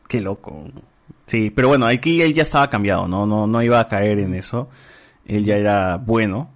Qué 0.08 0.20
loco. 0.20 0.64
Sí, 1.26 1.50
pero 1.50 1.68
bueno, 1.68 1.86
aquí 1.86 2.20
él 2.20 2.34
ya 2.34 2.42
estaba 2.42 2.68
cambiado, 2.68 3.08
¿no? 3.08 3.26
No, 3.26 3.46
no 3.46 3.62
iba 3.62 3.80
a 3.80 3.88
caer 3.88 4.18
en 4.18 4.34
eso. 4.34 4.68
Él 5.26 5.44
ya 5.44 5.56
era 5.56 5.96
bueno. 5.96 6.50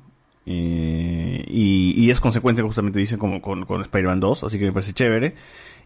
eh, 0.45 1.45
y, 1.47 1.95
y 1.97 2.11
es 2.11 2.21
consecuente, 2.21 2.63
justamente 2.63 2.99
dicen, 2.99 3.19
como 3.19 3.41
con, 3.41 3.65
con 3.65 3.81
Spider-Man 3.83 4.21
2, 4.21 4.45
así 4.45 4.59
que 4.59 4.67
me 4.67 4.73
parece 4.73 4.93
chévere. 4.93 5.35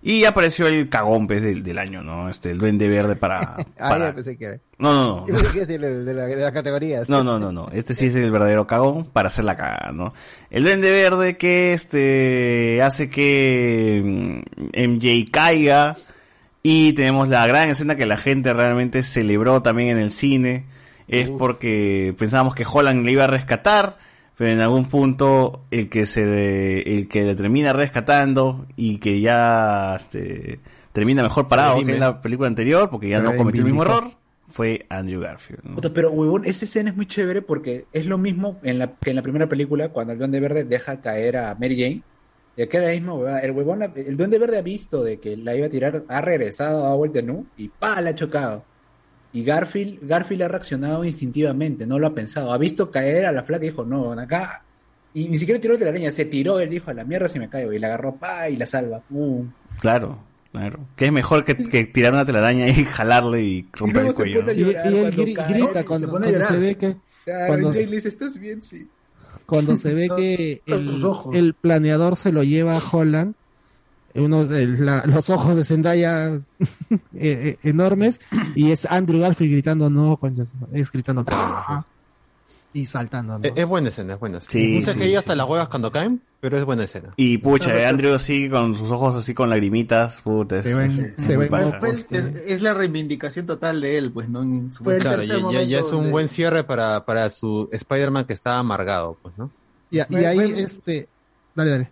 Y 0.04 0.24
apareció 0.24 0.66
el 0.66 0.88
cagón 0.88 1.28
pues, 1.28 1.42
del, 1.42 1.62
del 1.62 1.78
año, 1.78 2.02
¿no? 2.02 2.28
Este, 2.28 2.50
el 2.50 2.58
duende 2.58 2.88
verde 2.88 3.14
para... 3.14 3.56
Ah, 3.78 3.88
para- 3.90 4.12
pensé 4.14 4.36
que. 4.36 4.60
No, 4.78 4.92
no, 4.92 5.04
no. 5.20 5.26
Yo 5.28 5.34
pensé 5.34 5.50
que 5.50 5.56
iba 5.58 5.64
a 5.64 5.66
decir 5.66 5.84
el 5.84 6.04
de 6.04 6.14
la, 6.14 6.26
de 6.26 6.36
la 6.36 6.52
categoría. 6.52 7.02
No, 7.06 7.22
no, 7.22 7.38
no, 7.38 7.52
no. 7.52 7.68
Este 7.72 7.94
sí 7.94 8.06
es 8.06 8.16
el 8.16 8.32
verdadero 8.32 8.66
cagón 8.66 9.04
para 9.04 9.28
hacer 9.28 9.44
la 9.44 9.56
cagada, 9.56 9.92
¿no? 9.92 10.12
El 10.50 10.64
duende 10.64 10.90
verde 10.90 11.36
que 11.36 11.72
este 11.72 12.82
hace 12.82 13.08
que 13.10 14.02
mm, 14.74 14.90
MJ 14.94 15.24
caiga 15.30 15.96
y 16.64 16.92
tenemos 16.94 17.28
la 17.28 17.46
gran 17.46 17.70
escena 17.70 17.94
que 17.96 18.06
la 18.06 18.16
gente 18.16 18.52
realmente 18.52 19.02
celebró 19.04 19.62
también 19.62 19.90
en 19.90 19.98
el 19.98 20.10
cine. 20.10 20.64
Es 21.08 21.28
porque 21.30 22.14
pensábamos 22.18 22.54
que 22.54 22.64
Holland 22.70 23.04
le 23.04 23.12
iba 23.12 23.24
a 23.24 23.28
rescatar, 23.28 23.98
pero 24.42 24.54
en 24.54 24.60
algún 24.60 24.86
punto 24.86 25.66
el 25.70 25.88
que 25.88 26.04
se 26.04 26.80
el 26.98 27.06
que 27.06 27.22
le 27.22 27.36
termina 27.36 27.72
rescatando 27.72 28.66
y 28.74 28.98
que 28.98 29.20
ya 29.20 29.94
este, 29.94 30.58
termina 30.90 31.22
mejor 31.22 31.46
parado 31.46 31.76
que 31.76 31.92
en 31.92 32.00
la 32.00 32.20
película 32.20 32.48
anterior 32.48 32.90
porque 32.90 33.08
ya 33.08 33.20
no 33.20 33.36
cometió 33.36 33.60
el 33.60 33.66
mismo 33.66 33.82
error 33.84 34.02
fue 34.48 34.84
Andrew 34.88 35.20
Garfield. 35.20 35.62
¿no? 35.62 35.94
Pero, 35.94 36.10
huevón, 36.10 36.44
esa 36.44 36.64
escena 36.64 36.90
es 36.90 36.96
muy 36.96 37.06
chévere 37.06 37.40
porque 37.40 37.86
es 37.92 38.06
lo 38.06 38.18
mismo 38.18 38.58
en 38.64 38.80
la, 38.80 38.96
que 38.96 39.10
en 39.10 39.16
la 39.16 39.22
primera 39.22 39.48
película 39.48 39.90
cuando 39.90 40.12
el 40.12 40.18
Duende 40.18 40.40
Verde 40.40 40.64
deja 40.64 41.00
caer 41.00 41.36
a 41.36 41.54
Mary 41.54 41.76
Jane. 41.76 42.02
Y 42.56 42.62
aquí 42.62 42.76
era 42.76 43.14
huevada. 43.14 43.38
El 43.38 43.52
huevón, 43.52 43.92
el 43.94 44.16
Duende 44.16 44.40
Verde 44.40 44.58
ha 44.58 44.62
visto 44.62 45.04
de 45.04 45.20
que 45.20 45.36
la 45.36 45.54
iba 45.54 45.68
a 45.68 45.70
tirar, 45.70 46.02
ha 46.08 46.20
regresado, 46.20 46.86
ha 46.86 46.96
vuelto 46.96 47.22
nu 47.22 47.46
y 47.56 47.68
pa, 47.68 48.00
la 48.00 48.10
ha 48.10 48.14
chocado. 48.16 48.64
Y 49.32 49.44
Garfield, 49.44 49.98
Garfield 50.02 50.42
ha 50.42 50.48
reaccionado 50.48 51.04
instintivamente, 51.04 51.86
no 51.86 51.98
lo 51.98 52.06
ha 52.06 52.14
pensado. 52.14 52.52
Ha 52.52 52.58
visto 52.58 52.90
caer 52.90 53.26
a 53.26 53.32
la 53.32 53.42
flaca 53.44 53.64
y 53.64 53.68
dijo, 53.70 53.84
no, 53.84 54.12
acá. 54.12 54.62
Y 55.14 55.28
ni 55.28 55.38
siquiera 55.38 55.60
tiró 55.60 55.76
de 55.76 55.84
la 55.84 55.90
araña, 55.90 56.10
se 56.10 56.24
tiró, 56.26 56.58
él 56.60 56.68
dijo, 56.70 56.90
a 56.90 56.94
la 56.94 57.04
mierda 57.04 57.28
si 57.28 57.38
me 57.38 57.48
caigo. 57.48 57.72
Y 57.72 57.78
la 57.78 57.86
agarró, 57.88 58.14
pa, 58.16 58.48
y 58.50 58.56
la 58.56 58.66
salva. 58.66 59.00
Pum. 59.08 59.50
Claro, 59.80 60.18
claro. 60.52 60.80
Que 60.96 61.06
es 61.06 61.12
mejor 61.12 61.44
que, 61.44 61.56
que 61.56 61.84
tirar 61.84 62.12
una 62.12 62.24
telaraña 62.26 62.68
y 62.68 62.72
jalarle 62.84 63.42
y 63.42 63.66
romper 63.72 64.06
el 64.06 64.14
cuello. 64.14 64.52
Y, 64.52 64.62
él 64.62 64.76
cuando 64.82 65.10
gri- 65.22 65.34
cae. 65.34 65.52
grita 65.54 65.84
cuando, 65.84 66.20
se 66.42 66.58
ve 66.58 66.74
que 66.76 66.96
Claro, 67.24 67.46
cuando, 67.46 67.70
y 67.70 67.72
Jane 67.74 67.86
le 67.86 67.96
dice, 67.96 68.08
¿estás 68.08 68.38
bien? 68.38 68.62
Sí. 68.62 68.88
cuando 69.46 69.76
se 69.76 69.94
ve 69.94 70.08
que 70.16 70.62
el, 70.66 71.02
el 71.34 71.54
planeador 71.54 72.16
se 72.16 72.32
lo 72.32 72.42
lleva 72.42 72.76
a 72.76 72.82
Holland 72.90 73.34
uno 74.14 74.42
el- 74.42 74.84
la- 74.84 75.02
los 75.06 75.30
ojos 75.30 75.56
de 75.56 75.64
Zendaya 75.64 76.28
eh, 76.34 76.40
eh, 77.14 77.58
enormes 77.62 78.20
y 78.54 78.70
es 78.70 78.86
Andrew 78.86 79.20
Garfield 79.20 79.52
gritando 79.52 79.88
no 79.90 80.16
concha 80.16 80.44
su 80.44 80.56
madre", 80.56 80.80
es 80.80 80.90
gritando 80.92 81.24
"Ah", 81.28 81.84
y 82.74 82.86
saltando 82.86 83.38
¿no? 83.38 83.44
Es, 83.44 83.52
es 83.56 83.66
buena 83.66 83.88
escena, 83.90 84.14
es 84.14 84.20
buena 84.20 84.38
escena. 84.38 84.50
Sí, 84.52 84.78
no 84.80 84.86
sé 84.86 84.92
sí, 84.94 84.98
que 85.00 85.16
hasta 85.18 85.32
sí. 85.32 85.36
las 85.38 85.46
huevas 85.46 85.68
cuando 85.68 85.92
caen, 85.92 86.22
pero 86.40 86.56
es 86.58 86.64
buena 86.64 86.84
escena. 86.84 87.10
Y 87.16 87.36
pucha, 87.38 87.86
Andrew 87.86 88.14
así 88.14 88.48
con 88.48 88.74
sus 88.74 88.90
ojos 88.90 89.14
así 89.14 89.34
con 89.34 89.50
lagrimitas, 89.50 90.22
puta, 90.22 90.58
es, 90.60 90.64
Se 90.64 90.74
ven- 90.74 90.90
es- 90.90 91.24
se 91.24 91.36
ven. 91.36 91.50
Pues, 91.80 92.06
es, 92.10 92.24
es 92.46 92.62
la 92.62 92.72
reivindicación 92.72 93.44
total 93.44 93.80
de 93.82 93.98
él, 93.98 94.10
pues, 94.10 94.28
¿no? 94.30 94.40
En 94.42 94.72
su 94.72 94.84
Claro, 94.84 95.22
ya, 95.22 95.36
ya- 95.50 95.62
ya 95.64 95.78
es 95.80 95.92
un 95.92 96.04
de- 96.06 96.10
buen 96.10 96.28
cierre 96.30 96.64
para, 96.64 97.04
para 97.04 97.28
su 97.28 97.68
Spider-Man 97.70 98.24
que 98.24 98.32
estaba 98.32 98.58
amargado, 98.58 99.18
pues, 99.22 99.36
¿no? 99.36 99.50
y, 99.90 99.98
y 99.98 100.24
ahí 100.24 100.38
este 100.56 101.06
dale 101.54 101.70
dale 101.72 101.90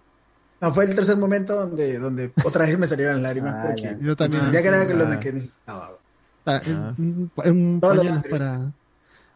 No, 0.61 0.75
fue 0.75 0.85
el 0.85 0.95
tercer 0.95 1.17
momento 1.17 1.55
donde, 1.57 1.99
donde 1.99 2.33
otra 2.45 2.67
vez 2.67 2.79
me 2.79 2.87
salieron 2.87 3.15
las 3.15 3.23
lágrimas 3.23 3.55
Ah, 3.59 3.63
porque 3.67 3.83
ya. 3.83 3.97
Yo 4.01 4.15
también. 4.17 4.43
sentía 4.43 4.63
que 4.63 4.69
era 4.69 4.85
lo 4.85 5.05
Ah. 5.05 5.11
de 5.11 5.19
que 5.19 5.33
necesitaba. 5.33 5.91
Ah, 6.47 6.61
Ah, 6.67 6.93
Todo 6.97 7.15
lo 7.35 7.79
pañuelo 7.81 8.03
demás. 8.03 8.25
para 8.31 8.73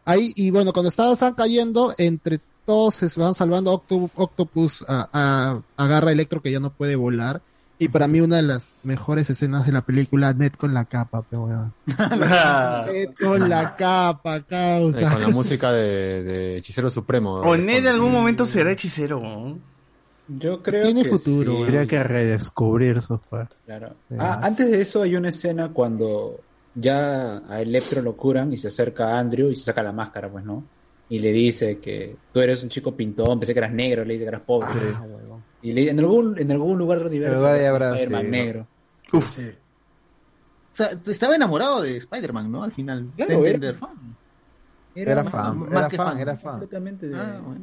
ahí 0.07 0.33
y 0.37 0.51
bueno 0.51 0.73
cuando 0.73 0.89
estaban, 0.91 1.35
cayendo 1.35 1.95
entre 1.99 2.41
todos 2.67 2.95
se 2.95 3.09
van 3.21 3.35
salvando 3.35 3.73
Octo- 3.73 4.11
Octopus 4.15 4.85
a, 4.89 5.09
a- 5.13 5.61
agarra 5.83 6.09
a 6.09 6.13
Electro 6.13 6.41
que 6.43 6.51
ya 6.51 6.61
no 6.61 6.71
puede 6.71 6.97
volar 6.97 7.41
y 7.79 7.89
para 7.89 8.07
mí 8.09 8.21
una 8.21 8.37
de 8.37 8.43
las 8.43 8.79
mejores 8.85 9.29
escenas 9.31 9.67
de 9.67 9.73
la 9.73 9.83
película 9.83 10.33
Ned 10.33 10.53
con 10.53 10.73
la 10.73 10.85
capa 10.87 11.23
pero. 11.29 11.73
Ned 11.87 13.11
con 13.21 13.49
la 13.49 13.77
capa 13.77 14.37
Eh, 14.37 14.45
causa 14.49 15.11
con 15.13 15.23
la 15.23 15.29
música 15.29 15.73
de, 15.73 16.23
de 16.23 16.57
Hechicero 16.59 16.89
Supremo. 16.91 17.35
O 17.35 17.57
Ned 17.57 17.79
en 17.79 17.89
algún 17.89 18.13
momento 18.13 18.47
será 18.47 18.71
hechicero. 18.73 19.21
¿no? 19.21 19.59
Yo 20.27 20.63
creo 20.63 20.85
Tiene 20.87 21.03
que 21.03 21.11
futuro, 21.11 21.57
sí. 21.57 21.63
Habría 21.65 21.87
que 21.87 22.03
redescubrir 22.03 23.01
partes. 23.29 23.59
Claro. 23.67 23.95
Ah, 24.19 24.41
antes 24.43 24.71
de 24.71 24.81
eso 24.81 25.03
hay 25.03 25.17
una 25.17 25.29
escena 25.29 25.71
cuando 25.73 26.41
ya 26.75 27.43
a 27.49 27.61
Electro 27.61 28.01
lo 28.01 28.15
curan 28.17 28.53
y 28.53 28.57
se 28.59 28.69
acerca 28.69 29.09
a 29.15 29.19
Andrew 29.19 29.51
y 29.51 29.57
se 29.57 29.65
saca 29.65 29.83
la 29.83 29.93
máscara, 29.93 30.31
pues, 30.31 30.45
¿no? 30.45 30.65
Y 31.11 31.19
le 31.19 31.31
dice 31.33 31.79
que 31.79 32.17
tú 32.33 32.41
eres 32.41 32.63
un 32.63 32.71
chico 32.71 32.97
pintón, 32.97 33.39
pensé 33.39 33.53
que 33.53 33.59
eras 33.61 33.73
negro, 33.73 34.05
le 34.05 34.15
dice 34.15 34.25
que 34.25 34.29
eras 34.31 34.41
pobre. 34.41 34.69
Ah. 34.95 35.05
Y 35.61 35.73
le, 35.73 35.91
en, 35.91 35.99
algún, 36.01 36.39
en 36.39 36.51
algún 36.51 36.79
lugar 36.79 36.99
del 36.99 37.09
universo 37.09 37.41
lugar 37.41 37.59
de 37.59 37.67
habrá, 37.67 37.91
Spider-Man 37.95 38.21
sí, 38.23 38.27
¿no? 38.27 38.33
negro. 38.33 38.67
Sí. 39.29 39.51
O 40.73 40.77
sea, 40.77 40.89
estaba 41.07 41.37
enamorado 41.37 41.83
de 41.83 41.99
Spider-Man, 41.99 42.51
¿no? 42.51 42.63
Al 42.65 42.73
final. 42.73 43.11
Claro, 43.17 43.41
de 43.43 43.51
era 43.51 43.75
fan. 43.75 44.17
Era 44.95 45.23
más- 45.23 45.33
fan, 45.33 45.59
más 45.61 45.71
era 45.71 45.89
que 45.89 45.97
fan, 45.97 46.07
fan. 46.09 46.19
era 46.19 46.37
fan. 46.37 46.51
Completamente 46.53 47.09
de, 47.09 47.17
Ah, 47.17 47.41
bueno. 47.45 47.61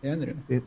de 0.00 0.10
Andrew. 0.10 0.36
Eh, 0.48 0.62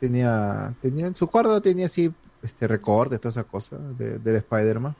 Tenía, 0.00 0.74
tenía 0.82 1.06
en 1.06 1.16
su 1.16 1.26
cuarto 1.28 1.60
tenía 1.62 1.86
así 1.86 2.12
este 2.42 2.66
recortes, 2.68 3.20
todas 3.20 3.36
esas 3.36 3.46
cosas 3.50 3.78
de, 3.98 4.18
del 4.18 4.36
Spider-Man. 4.36 4.94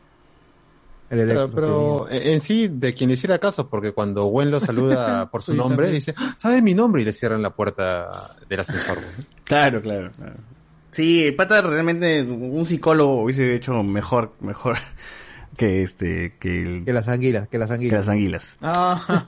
El 1.09 1.19
Pero, 1.21 1.33
Electro 1.43 1.55
pero 1.55 2.11
en 2.11 2.33
en 2.35 2.41
sí, 2.41 2.67
de 2.69 2.93
quien 2.93 3.09
le 3.09 3.15
hiciera 3.15 3.39
caso, 3.39 3.69
porque 3.69 3.93
cuando 3.93 4.25
Gwen 4.25 4.51
lo 4.51 4.59
saluda 4.59 5.27
por 5.31 5.43
su 5.43 5.53
Sí, 5.53 5.59
nombre, 5.59 5.87
también. 5.87 5.95
dice, 6.01 6.15
"Ah, 6.17 6.35
¿sabes 6.37 6.63
mi 6.63 6.75
nombre? 6.75 7.03
Y 7.03 7.05
le 7.05 7.13
cierran 7.13 7.43
la 7.43 7.51
puerta 7.51 8.35
del 8.49 8.61
ascensor. 8.61 8.97
¿no? 8.97 9.25
Claro, 9.45 9.81
claro, 9.83 10.11
claro. 10.17 10.35
Sí, 10.91 11.25
el 11.27 11.37
pata 11.37 11.61
realmente, 11.61 12.23
un 12.23 12.65
psicólogo 12.67 13.23
hubiese 13.23 13.55
hecho 13.55 13.83
mejor, 13.85 14.33
mejor 14.41 14.77
que 15.57 15.83
este, 15.85 16.35
que, 16.41 16.63
el- 16.63 16.85
Que 16.85 16.93
las 16.93 17.07
anguilas, 17.07 17.47
que 17.49 17.59
las 17.59 17.69
que 17.69 17.75
anguilas. 17.75 18.01
las 18.01 18.09
anguilas. 18.09 18.57
Ah, 18.63 19.25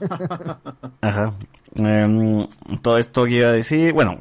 Ajá. 1.01 1.33
Em, 1.75 2.45
todo 2.81 2.97
esto 2.97 3.23
quiero 3.25 3.53
decir, 3.53 3.93
bueno, 3.93 4.19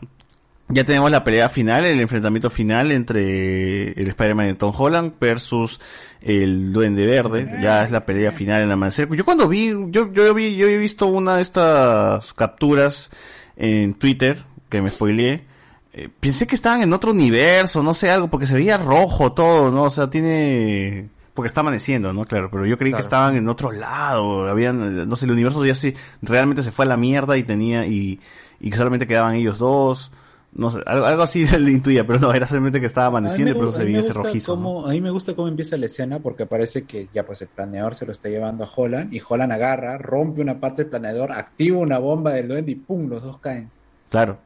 ya 0.70 0.84
tenemos 0.84 1.10
la 1.10 1.24
pelea 1.24 1.48
final, 1.48 1.84
el 1.84 2.00
enfrentamiento 2.00 2.50
final 2.50 2.92
entre 2.92 3.92
el 3.92 4.08
Spider-Man 4.08 4.48
de 4.48 4.54
Tom 4.54 4.72
Holland 4.76 5.14
versus 5.18 5.80
el 6.20 6.72
Duende 6.72 7.06
Verde. 7.06 7.58
Ya 7.62 7.84
es 7.84 7.90
la 7.90 8.04
pelea 8.04 8.32
final 8.32 8.58
en 8.60 8.66
el 8.66 8.72
amanecer. 8.72 9.08
Yo 9.14 9.24
cuando 9.24 9.48
vi, 9.48 9.70
yo, 9.88 10.12
yo 10.12 10.34
vi, 10.34 10.56
yo 10.56 10.68
he 10.68 10.76
visto 10.76 11.06
una 11.06 11.36
de 11.36 11.42
estas 11.42 12.34
capturas 12.34 13.10
en 13.56 13.94
Twitter 13.94 14.44
que 14.68 14.82
me 14.82 14.90
spoileé. 14.90 15.46
eh, 15.92 16.08
pensé 16.20 16.46
que 16.46 16.54
estaban 16.54 16.82
en 16.82 16.92
otro 16.92 17.10
universo, 17.10 17.82
no 17.82 17.94
sé, 17.94 18.10
algo, 18.10 18.28
porque 18.28 18.46
se 18.46 18.54
veía 18.54 18.76
rojo 18.76 19.32
todo, 19.32 19.70
¿no? 19.70 19.84
O 19.84 19.90
sea, 19.90 20.08
tiene... 20.08 21.08
Porque 21.34 21.46
está 21.46 21.60
amaneciendo, 21.60 22.12
¿no? 22.12 22.24
Claro, 22.24 22.50
pero 22.50 22.66
yo 22.66 22.76
creí 22.76 22.92
que 22.92 23.00
estaban 23.00 23.36
en 23.36 23.48
otro 23.48 23.70
lado, 23.70 24.48
habían, 24.48 25.08
no 25.08 25.16
sé, 25.16 25.24
el 25.24 25.30
universo 25.30 25.64
ya 25.64 25.74
sí, 25.74 25.94
realmente 26.20 26.62
se 26.62 26.72
fue 26.72 26.84
a 26.84 26.88
la 26.88 26.96
mierda 26.96 27.36
y 27.36 27.44
tenía, 27.44 27.86
y, 27.86 28.18
y 28.60 28.72
solamente 28.72 29.06
quedaban 29.06 29.36
ellos 29.36 29.58
dos. 29.58 30.10
No 30.52 30.70
sé, 30.70 30.80
algo, 30.86 31.04
algo 31.06 31.22
así 31.22 31.44
le 31.58 31.70
intuía, 31.70 32.06
pero 32.06 32.18
no, 32.18 32.32
era 32.32 32.46
solamente 32.46 32.80
que 32.80 32.86
estaba 32.86 33.08
amaneciendo 33.08 33.52
y 33.52 33.54
por 33.54 33.64
eso 33.64 33.78
se 33.78 33.84
veía 33.84 33.98
me 33.98 34.02
ese 34.02 34.12
rojizo. 34.12 34.86
A 34.86 34.90
mí 34.90 35.00
me 35.00 35.10
gusta 35.10 35.34
cómo 35.34 35.48
empieza 35.48 35.76
la 35.76 35.86
escena 35.86 36.18
porque 36.18 36.46
parece 36.46 36.84
que 36.84 37.08
ya 37.12 37.24
pues 37.24 37.42
el 37.42 37.48
planeador 37.48 37.94
se 37.94 38.06
lo 38.06 38.12
está 38.12 38.28
llevando 38.28 38.64
a 38.64 38.68
Holland 38.74 39.12
y 39.12 39.20
Holland 39.26 39.52
agarra, 39.52 39.98
rompe 39.98 40.40
una 40.40 40.58
parte 40.58 40.82
del 40.82 40.90
planeador, 40.90 41.32
activa 41.32 41.78
una 41.78 41.98
bomba 41.98 42.32
del 42.32 42.48
duende 42.48 42.72
y 42.72 42.76
¡pum! 42.76 43.08
los 43.08 43.22
dos 43.22 43.38
caen. 43.38 43.70
Claro. 44.08 44.38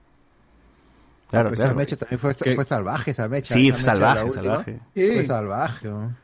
Claro, 1.33 1.49
Pues 1.49 1.57
claro. 1.61 1.71
Esa 1.73 1.79
mecha 1.79 1.97
también 1.97 2.19
fue, 2.21 2.35
fue 2.55 2.65
salvaje, 2.65 3.11
esa 3.11 3.27
mecha. 3.27 3.55
Sí, 3.55 3.69
esa 3.71 3.77
mecha 3.79 3.85
salvaje, 3.91 4.31
salvaje. 4.31 4.81
Fue 4.95 5.25
salvaje. 5.25 5.89
¿no? 5.89 6.15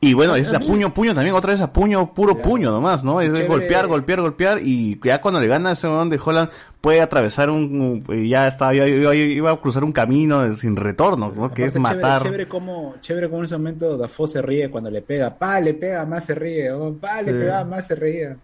Y 0.00 0.14
bueno, 0.14 0.34
A- 0.34 0.38
es 0.38 0.54
a 0.54 0.60
puño, 0.60 0.94
puño 0.94 1.12
también, 1.12 1.34
otra 1.34 1.50
vez 1.50 1.60
a 1.60 1.72
puño, 1.72 2.14
puro 2.14 2.36
puño 2.40 2.70
nomás, 2.70 3.02
¿no? 3.02 3.20
Es 3.20 3.26
Chévere. 3.28 3.48
golpear, 3.48 3.86
golpear, 3.88 4.20
golpear 4.20 4.58
y 4.62 5.00
ya 5.02 5.20
cuando 5.20 5.40
le 5.40 5.48
gana 5.48 5.72
ese 5.72 5.88
momento 5.88 6.14
de 6.16 6.22
Holland 6.24 6.50
puede 6.80 7.00
atravesar 7.00 7.50
un, 7.50 8.04
ya 8.28 8.46
estaba, 8.46 8.74
iba, 8.74 8.86
iba- 8.86 9.14
iba 9.14 9.50
a 9.50 9.60
cruzar 9.60 9.82
un 9.82 9.92
camino 9.92 10.54
sin 10.54 10.76
retorno, 10.76 11.32
¿no? 11.34 11.52
Que 11.52 11.64
es 11.64 11.74
matar. 11.74 12.22
Chévere, 12.22 12.44
chévere 12.44 12.48
cómo, 12.48 12.94
chévere 13.00 13.28
cómo 13.28 13.40
en 13.40 13.44
ese 13.46 13.56
momento 13.58 13.96
Dafoe 13.96 14.28
se 14.28 14.40
ríe 14.40 14.70
cuando 14.70 14.88
le 14.90 15.02
pega. 15.02 15.36
Pa, 15.36 15.58
le 15.60 15.74
pega, 15.74 16.04
más 16.06 16.24
se 16.26 16.34
ríe. 16.36 16.70
oh, 16.70 16.94
pa, 16.94 17.20
le 17.22 17.32
Sí. 17.32 17.38
pega, 17.40 17.64
más 17.64 17.86
se 17.88 17.94
ríe. 17.96 18.36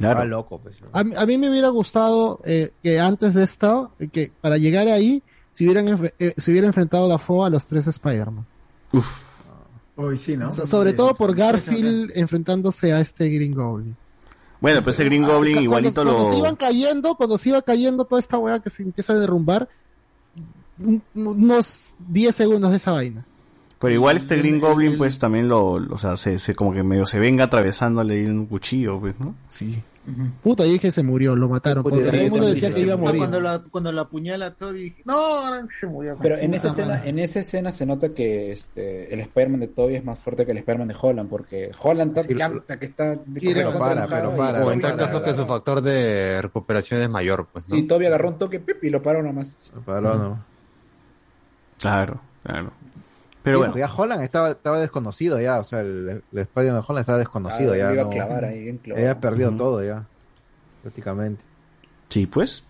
Claro. 0.00 0.24
loco, 0.28 0.58
pues. 0.58 0.76
A, 0.92 1.04
mí- 1.04 1.14
a 1.16 1.26
mí 1.26 1.38
me 1.38 1.48
hubiera 1.50 1.68
gustado 1.68 2.40
eh, 2.44 2.72
que 2.82 2.98
antes 2.98 3.34
de 3.34 3.44
esto, 3.44 3.92
que 4.12 4.32
para 4.40 4.56
llegar 4.58 4.88
ahí, 4.88 5.22
se 5.52 5.64
hubieran 5.64 6.10
eh, 6.18 6.34
se 6.36 6.50
hubiera 6.50 6.66
enfrentado 6.66 7.06
Dafoe 7.08 7.46
a 7.46 7.50
los 7.50 7.66
tres 7.66 7.86
Spider-Man. 7.86 8.46
Hoy 9.96 10.18
sí, 10.18 10.36
¿no? 10.36 10.50
So- 10.50 10.66
sobre 10.66 10.92
Sí. 10.92 10.96
todo 10.96 11.14
por 11.14 11.34
Garfield 11.34 12.12
enfrentándose 12.14 12.92
a 12.92 13.00
este 13.00 13.28
Green 13.28 13.54
Goblin. 13.54 13.96
Bueno, 14.60 14.80
pues 14.82 14.94
ese 14.96 15.04
Green 15.04 15.22
Goblin 15.26 15.54
Cuando- 15.54 15.62
igualito 15.62 16.02
cuando, 16.04 16.24
lo... 16.24 16.32
se 16.32 16.38
iban 16.38 16.56
cayendo, 16.56 17.14
cuando 17.14 17.38
se 17.38 17.48
iba 17.50 17.62
cayendo 17.62 18.04
toda 18.04 18.20
esta 18.20 18.38
weá 18.38 18.60
que 18.60 18.70
se 18.70 18.82
empieza 18.82 19.12
a 19.12 19.16
derrumbar, 19.18 19.68
un- 20.78 21.02
unos 21.14 21.94
10 22.08 22.34
segundos 22.34 22.70
de 22.70 22.76
esa 22.78 22.92
vaina. 22.92 23.24
Pero 23.78 23.94
igual 23.94 24.16
este 24.18 24.36
Green 24.36 24.60
Goblin 24.60 24.98
pues 24.98 25.18
también 25.18 25.48
lo, 25.48 25.78
lo- 25.78 25.94
o 25.94 25.98
sea, 25.98 26.16
se, 26.18 26.38
se 26.38 26.54
como 26.54 26.72
que 26.74 26.82
medio 26.82 27.06
se 27.06 27.18
venga 27.18 27.44
atravesándole 27.44 28.26
un 28.30 28.44
cuchillo, 28.46 29.00
pues, 29.00 29.18
¿no? 29.18 29.34
Sí. 29.48 29.82
Puta, 30.42 30.66
y 30.66 30.72
dije 30.72 30.90
se 30.90 31.02
murió, 31.02 31.36
lo 31.36 31.48
mataron. 31.48 31.82
Puta, 31.84 31.96
porque 31.96 32.10
sí, 32.10 32.16
todo 32.16 32.24
el 32.24 32.30
mundo 32.30 32.46
decía 32.48 32.72
que 32.72 32.80
iba 32.80 32.94
a 32.94 32.96
morir. 32.96 33.18
cuando 33.18 33.40
la, 33.40 33.62
cuando 33.70 33.92
la 33.92 34.00
apuñala 34.02 34.46
a 34.46 34.54
Toby, 34.54 34.82
dije, 34.84 35.02
no, 35.04 35.12
ahora 35.14 35.66
se 35.78 35.86
murió. 35.86 36.16
Pero 36.20 36.36
en 36.38 36.54
esa 36.54 36.70
Puta 36.70 36.82
escena, 36.82 37.04
en 37.04 37.18
esa 37.18 37.40
escena 37.40 37.70
se 37.70 37.86
nota 37.86 38.08
que 38.14 38.50
este, 38.50 39.12
el 39.12 39.20
Spider-Man 39.20 39.60
de 39.60 39.68
Toby 39.68 39.96
es 39.96 40.04
más 40.04 40.18
fuerte 40.18 40.46
que 40.46 40.52
el 40.52 40.58
Spider-Man 40.58 40.88
de 40.88 40.96
Holland, 41.00 41.28
porque 41.30 41.70
Holland 41.80 42.16
está, 42.18 42.34
ya- 42.34 42.50
que 42.78 42.86
está 42.86 43.14
Quiere- 43.38 43.60
está 43.62 43.78
para, 43.78 44.06
pero 44.06 44.34
y 44.34 44.36
para, 44.38 44.64
O 44.64 44.72
en 44.72 44.80
tal 44.80 44.96
caso 44.96 45.22
que 45.22 45.34
su 45.34 45.46
factor 45.46 45.80
de 45.82 46.40
recuperación 46.42 47.02
es 47.02 47.10
mayor, 47.10 47.46
pues, 47.52 47.68
¿no? 47.68 47.76
Sí, 47.76 47.82
Toby 47.84 48.06
agarró 48.06 48.30
un 48.30 48.38
toque 48.38 48.58
pip, 48.58 48.82
y 48.82 48.90
lo 48.90 49.02
paró 49.02 49.22
nomás. 49.22 49.54
Paró, 49.84 50.14
¿no? 50.16 50.44
Claro, 51.78 52.20
claro. 52.42 52.72
Pero 53.42 53.56
Sí, 53.56 53.58
bueno. 53.60 53.76
ya 53.78 53.92
Holland 53.94 54.22
estaba, 54.22 54.50
estaba 54.50 54.78
desconocido 54.80 55.40
ya, 55.40 55.58
o 55.60 55.64
sea, 55.64 55.80
el, 55.80 56.22
el 56.32 56.38
Spider-Man 56.38 56.80
de 56.82 56.84
Holland 56.86 57.00
estaba 57.00 57.18
desconocido 57.18 57.72
Ah, 57.72 57.76
ya. 57.78 57.92
iba 57.92 58.02
a 58.02 58.04
no- 58.04 58.10
clavar 58.10 58.44
ahí, 58.44 58.62
bien 58.64 58.76
clavado. 58.78 59.06
Había 59.06 59.20
perdido 59.20 59.48
Ujú. 59.48 59.58
todo 59.58 59.84
ya, 59.84 60.04
prácticamente. 60.82 61.42
Sí, 62.08 62.26
pues. 62.26 62.64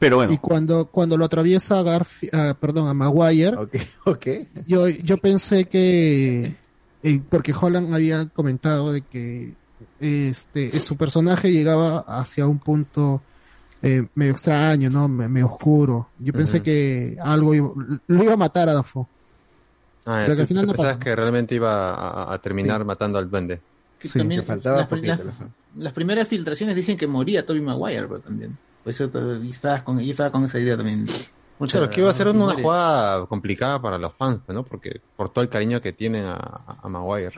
Pero 0.00 0.16
bueno. 0.16 0.32
Y 0.32 0.38
cuando, 0.38 0.86
cuando 0.86 1.16
lo 1.16 1.24
atraviesa 1.24 1.78
a 1.78 1.82
Garfi- 1.82 2.30
ah, 2.32 2.56
perdón, 2.58 2.88
a 2.88 2.94
Maguire, 2.94 3.56
yo, 4.66 4.88
yo 4.88 5.18
pensé 5.18 5.64
que, 5.66 6.54
eh, 7.02 7.22
porque 7.28 7.52
Holland 7.58 7.92
había 7.94 8.26
comentado 8.28 8.92
de 8.92 9.02
que 9.02 9.54
este, 10.00 10.78
su 10.80 10.96
personaje 10.96 11.52
llegaba 11.52 11.98
hacia 12.06 12.46
un 12.46 12.58
punto 12.58 13.22
eh, 13.82 14.06
medio 14.14 14.32
extraño, 14.32 14.88
¿no? 14.90 15.08
Me- 15.08 15.28
medio 15.28 15.46
oscuro. 15.46 16.08
Yo 16.18 16.32
pensé 16.32 16.62
que 16.62 17.16
algo 17.20 17.54
iba- 17.54 17.70
lo 18.06 18.22
iba 18.24 18.32
a 18.32 18.36
matar 18.36 18.68
a 18.68 18.74
Dafoe. 18.74 19.06
Ah, 20.10 20.22
Pero 20.24 20.36
que 20.36 20.42
al 20.42 20.48
final 20.48 20.66
no 20.66 20.72
pensabas 20.72 20.92
pasó. 20.96 21.04
que 21.04 21.16
realmente 21.16 21.54
iba 21.54 21.92
a, 21.94 22.32
a 22.32 22.38
terminar 22.38 22.82
matando 22.84 23.18
al 23.18 23.28
duende. 23.30 23.60
Que 23.98 24.08
Sí, 24.08 24.18
también 24.18 24.40
que 24.40 24.46
faltaba 24.46 24.78
las, 24.78 24.86
poquito, 24.88 25.08
las- 25.08 25.18
le 25.18 25.24
faltaba. 25.32 25.50
las 25.76 25.92
primeras 25.92 26.28
filtraciones 26.28 26.74
dicen 26.76 26.96
que 26.96 27.06
moría 27.06 27.44
Toby 27.44 27.60
Maguire, 27.60 28.06
pero 28.08 28.20
también. 28.20 28.56
Pues 28.84 28.96
yo, 28.98 29.10
con, 29.12 30.00
yo 30.00 30.10
estaba 30.10 30.30
con 30.32 30.44
esa 30.44 30.58
idea 30.58 30.76
también. 30.76 31.06
Mucha- 31.58 31.78
Claro, 31.78 31.90
que 31.92 32.00
iba 32.00 32.10
a 32.10 32.14
ser 32.14 32.28
una 32.28 32.44
muere. 32.44 32.62
jugada 32.62 33.26
complicada 33.26 33.82
para 33.82 33.98
los 33.98 34.14
fans, 34.14 34.40
¿no? 34.48 34.64
Porque 34.64 35.00
por 35.16 35.28
todo 35.30 35.42
el 35.42 35.50
cariño 35.50 35.80
que 35.80 35.92
tienen 35.92 36.24
a, 36.26 36.36
a 36.82 36.88
Maguire. 36.88 37.32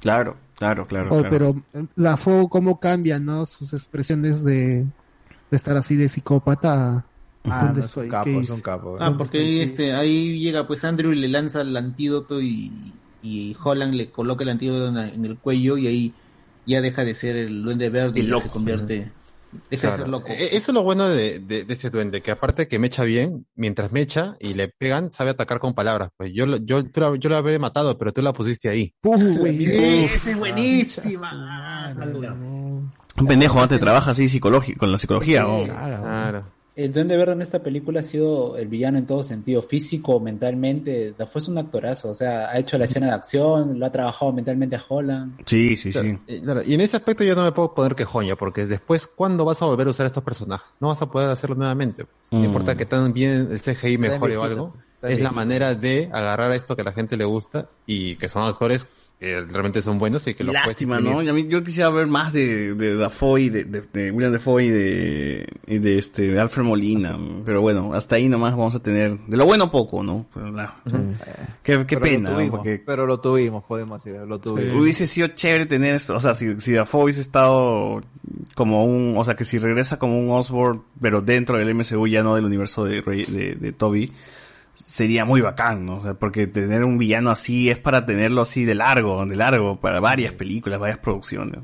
Claro, 0.00 0.36
claro, 0.56 0.86
claro. 0.86 1.08
Oh, 1.10 1.18
claro. 1.20 1.30
pero 1.30 1.62
eh, 1.74 1.86
Dafoe, 1.96 2.48
cómo 2.48 2.78
cambia, 2.78 3.18
¿no? 3.18 3.44
Sus 3.46 3.72
expresiones 3.72 4.44
de, 4.44 4.84
de 4.84 5.56
estar 5.56 5.76
así 5.76 5.96
de 5.96 6.08
psicópata. 6.08 7.04
Ah, 7.50 7.66
¿Dónde 7.66 7.80
no, 7.80 7.86
es 7.86 7.96
un 7.96 8.08
capo, 8.08 8.24
¿Qué 8.24 8.40
es 8.40 8.50
un 8.50 8.60
capo. 8.60 8.96
Ah, 8.98 9.06
¿Dónde 9.06 9.18
porque 9.18 9.38
estoy? 9.38 9.50
ahí, 9.50 9.56
¿Qué 9.58 9.64
este, 9.64 9.92
ahí 9.94 10.38
llega 10.38 10.66
pues 10.66 10.84
Andrew 10.84 11.12
y 11.12 11.16
le 11.16 11.28
lanza 11.28 11.60
el 11.60 11.76
antídoto 11.76 12.40
y, 12.40 12.94
y 13.22 13.56
Holland 13.62 13.94
le 13.94 14.10
coloca 14.10 14.44
el 14.44 14.50
antídoto 14.50 14.88
en, 14.98 15.24
el 15.24 15.38
cuello 15.38 15.78
y 15.78 15.86
ahí 15.86 16.14
ya 16.66 16.80
deja 16.80 17.04
de 17.04 17.14
ser 17.14 17.36
el 17.36 17.62
duende 17.62 17.88
verde 17.90 18.20
y 18.20 18.40
se 18.40 18.48
convierte, 18.48 19.12
deja 19.70 19.90
de 19.90 19.96
ser 19.96 20.08
loco. 20.08 20.28
E- 20.28 20.56
Eso 20.56 20.70
es 20.70 20.74
lo 20.74 20.82
bueno 20.82 21.08
de, 21.08 21.38
de- 21.38 21.64
de 21.64 21.72
ese 21.72 21.90
duende, 21.90 22.20
que 22.22 22.32
aparte 22.32 22.66
que 22.66 22.78
mecha 22.78 23.04
bien, 23.04 23.46
mientras 23.54 23.92
mecha 23.92 24.36
y 24.40 24.54
le 24.54 24.68
pegan, 24.68 25.12
sabe 25.12 25.30
atacar 25.30 25.60
con 25.60 25.74
palabras. 25.74 26.10
Pues 26.16 26.32
yo, 26.34 26.46
lo- 26.46 26.56
yo, 26.56 26.84
tú 26.84 27.00
la, 27.00 27.14
yo 27.16 27.28
la 27.30 27.38
habría 27.38 27.58
matado, 27.58 27.96
pero 27.96 28.12
tú 28.12 28.20
la 28.22 28.32
pusiste 28.32 28.68
ahí. 28.68 28.92
Sí, 29.02 29.10
esa 30.12 30.30
Ah, 30.30 30.30
es 30.30 30.38
buenísima. 30.38 31.30
Un 33.18 33.26
pendejo 33.26 33.60
antes 33.60 33.80
trabaja 33.80 34.10
así 34.10 34.28
psicológico, 34.28 34.80
con 34.80 34.92
la 34.92 34.98
psicología. 34.98 35.42
Sí, 35.42 35.46
¿no? 35.48 35.62
claro. 35.64 36.55
El 36.76 36.92
Duende 36.92 37.16
Verde 37.16 37.32
en 37.32 37.40
esta 37.40 37.60
película 37.62 38.00
ha 38.00 38.02
sido 38.02 38.58
el 38.58 38.68
villano 38.68 38.98
en 38.98 39.06
todo 39.06 39.22
sentido, 39.22 39.62
físico, 39.62 40.20
mentalmente. 40.20 41.14
Dafoe 41.16 41.40
es 41.40 41.48
un 41.48 41.56
actorazo, 41.56 42.10
o 42.10 42.14
sea, 42.14 42.50
ha 42.50 42.58
hecho 42.58 42.76
la 42.76 42.84
escena 42.84 43.06
de 43.06 43.12
acción, 43.12 43.78
lo 43.78 43.86
ha 43.86 43.90
trabajado 43.90 44.30
mentalmente 44.32 44.76
a 44.76 44.82
Holland. 44.86 45.38
Sí, 45.46 45.74
sí, 45.74 45.90
Claro, 45.90 46.18
y, 46.26 46.40
claro, 46.42 46.62
y 46.62 46.74
en 46.74 46.82
ese 46.82 46.98
aspecto 46.98 47.24
yo 47.24 47.34
no 47.34 47.44
me 47.44 47.52
puedo 47.52 47.72
poner 47.72 47.94
quejoña, 47.94 48.36
porque 48.36 48.66
después, 48.66 49.06
¿cuándo 49.06 49.46
vas 49.46 49.62
a 49.62 49.64
volver 49.64 49.86
a 49.86 49.90
usar 49.90 50.04
estos 50.04 50.22
personajes? 50.22 50.68
No 50.78 50.88
vas 50.88 51.00
a 51.00 51.06
poder 51.10 51.30
hacerlo 51.30 51.56
nuevamente. 51.56 52.04
No 52.30 52.40
Mm. 52.40 52.44
importa 52.44 52.76
que 52.76 52.84
tan 52.84 53.10
bien 53.14 53.48
el 53.50 53.58
CGI 53.60 53.96
mejore 53.96 54.36
o 54.36 54.42
algo, 54.44 54.74
es 55.00 55.20
la 55.22 55.30
manera 55.30 55.74
de 55.74 56.10
agarrar 56.12 56.50
a 56.52 56.56
esto 56.56 56.76
que 56.76 56.82
a 56.82 56.84
la 56.84 56.92
gente 56.92 57.16
le 57.16 57.24
gusta 57.24 57.70
y 57.86 58.16
que 58.16 58.28
son 58.28 58.46
actores 58.46 58.86
que 59.18 59.40
realmente 59.40 59.80
son 59.80 59.98
buenos 59.98 60.26
y 60.26 60.34
que 60.34 60.44
lo 60.44 60.52
Lástima. 60.52 61.00
¿no? 61.00 61.22
Y 61.22 61.28
a 61.28 61.32
mí, 61.32 61.46
yo 61.48 61.64
quisiera 61.64 61.88
ver 61.88 62.06
más 62.06 62.32
de, 62.34 62.74
de 62.74 62.96
Dafoe 62.96 63.40
y 63.42 63.48
de, 63.48 63.64
de, 63.64 63.80
de 63.92 64.10
William 64.10 64.32
Dafoe 64.32 64.64
y 64.64 64.68
de, 64.68 65.46
y 65.66 65.78
de 65.78 65.98
este 65.98 66.22
de 66.32 66.38
Alfred 66.40 66.64
Molina. 66.64 67.16
Pero 67.46 67.62
bueno, 67.62 67.94
hasta 67.94 68.16
ahí 68.16 68.28
nomás 68.28 68.52
vamos 68.54 68.74
a 68.74 68.80
tener, 68.80 69.18
de 69.18 69.36
lo 69.38 69.46
bueno 69.46 69.70
poco, 69.70 70.02
¿no? 70.02 70.26
Pero 70.34 70.50
la- 70.52 70.76
qué, 71.62 71.84
qué 71.86 71.96
Pero 71.96 72.00
lo 72.00 72.04
pena, 72.06 72.30
¿no? 72.30 72.36
tuvimos, 72.36 72.56
Porque 72.58 72.82
Pero 72.84 73.06
lo 73.06 73.20
tuvimos, 73.20 73.64
podemos 73.64 74.04
decir, 74.04 74.20
lo 74.20 74.38
tuvimos. 74.38 74.80
hubiese 74.82 75.06
sido 75.06 75.28
chévere 75.28 75.64
tener 75.66 75.94
esto, 75.94 76.14
o 76.14 76.20
sea, 76.20 76.34
si, 76.34 76.60
si 76.60 76.72
Dafoe 76.72 77.04
hubiese 77.04 77.22
estado 77.22 78.02
como 78.54 78.84
un, 78.84 79.14
o 79.16 79.24
sea, 79.24 79.34
que 79.34 79.44
si 79.46 79.58
regresa 79.58 79.98
como 79.98 80.18
un 80.18 80.30
Osborn, 80.30 80.82
pero 81.00 81.22
dentro 81.22 81.56
del 81.56 81.74
MCU 81.74 82.06
ya 82.06 82.22
no 82.22 82.34
del 82.34 82.44
universo 82.44 82.84
de, 82.84 83.00
Rey- 83.00 83.24
de, 83.26 83.54
de 83.54 83.72
Toby, 83.72 84.12
sería 84.86 85.24
muy 85.24 85.40
bacán, 85.40 85.84
¿no? 85.84 85.96
O 85.96 86.00
sea, 86.00 86.14
porque 86.14 86.46
tener 86.46 86.84
un 86.84 86.96
villano 86.96 87.30
así 87.30 87.68
es 87.68 87.78
para 87.78 88.06
tenerlo 88.06 88.42
así 88.42 88.64
de 88.64 88.76
largo, 88.76 89.26
de 89.26 89.34
largo, 89.34 89.80
para 89.80 89.98
varias 89.98 90.32
películas, 90.32 90.78
varias 90.78 90.98
producciones. 90.98 91.58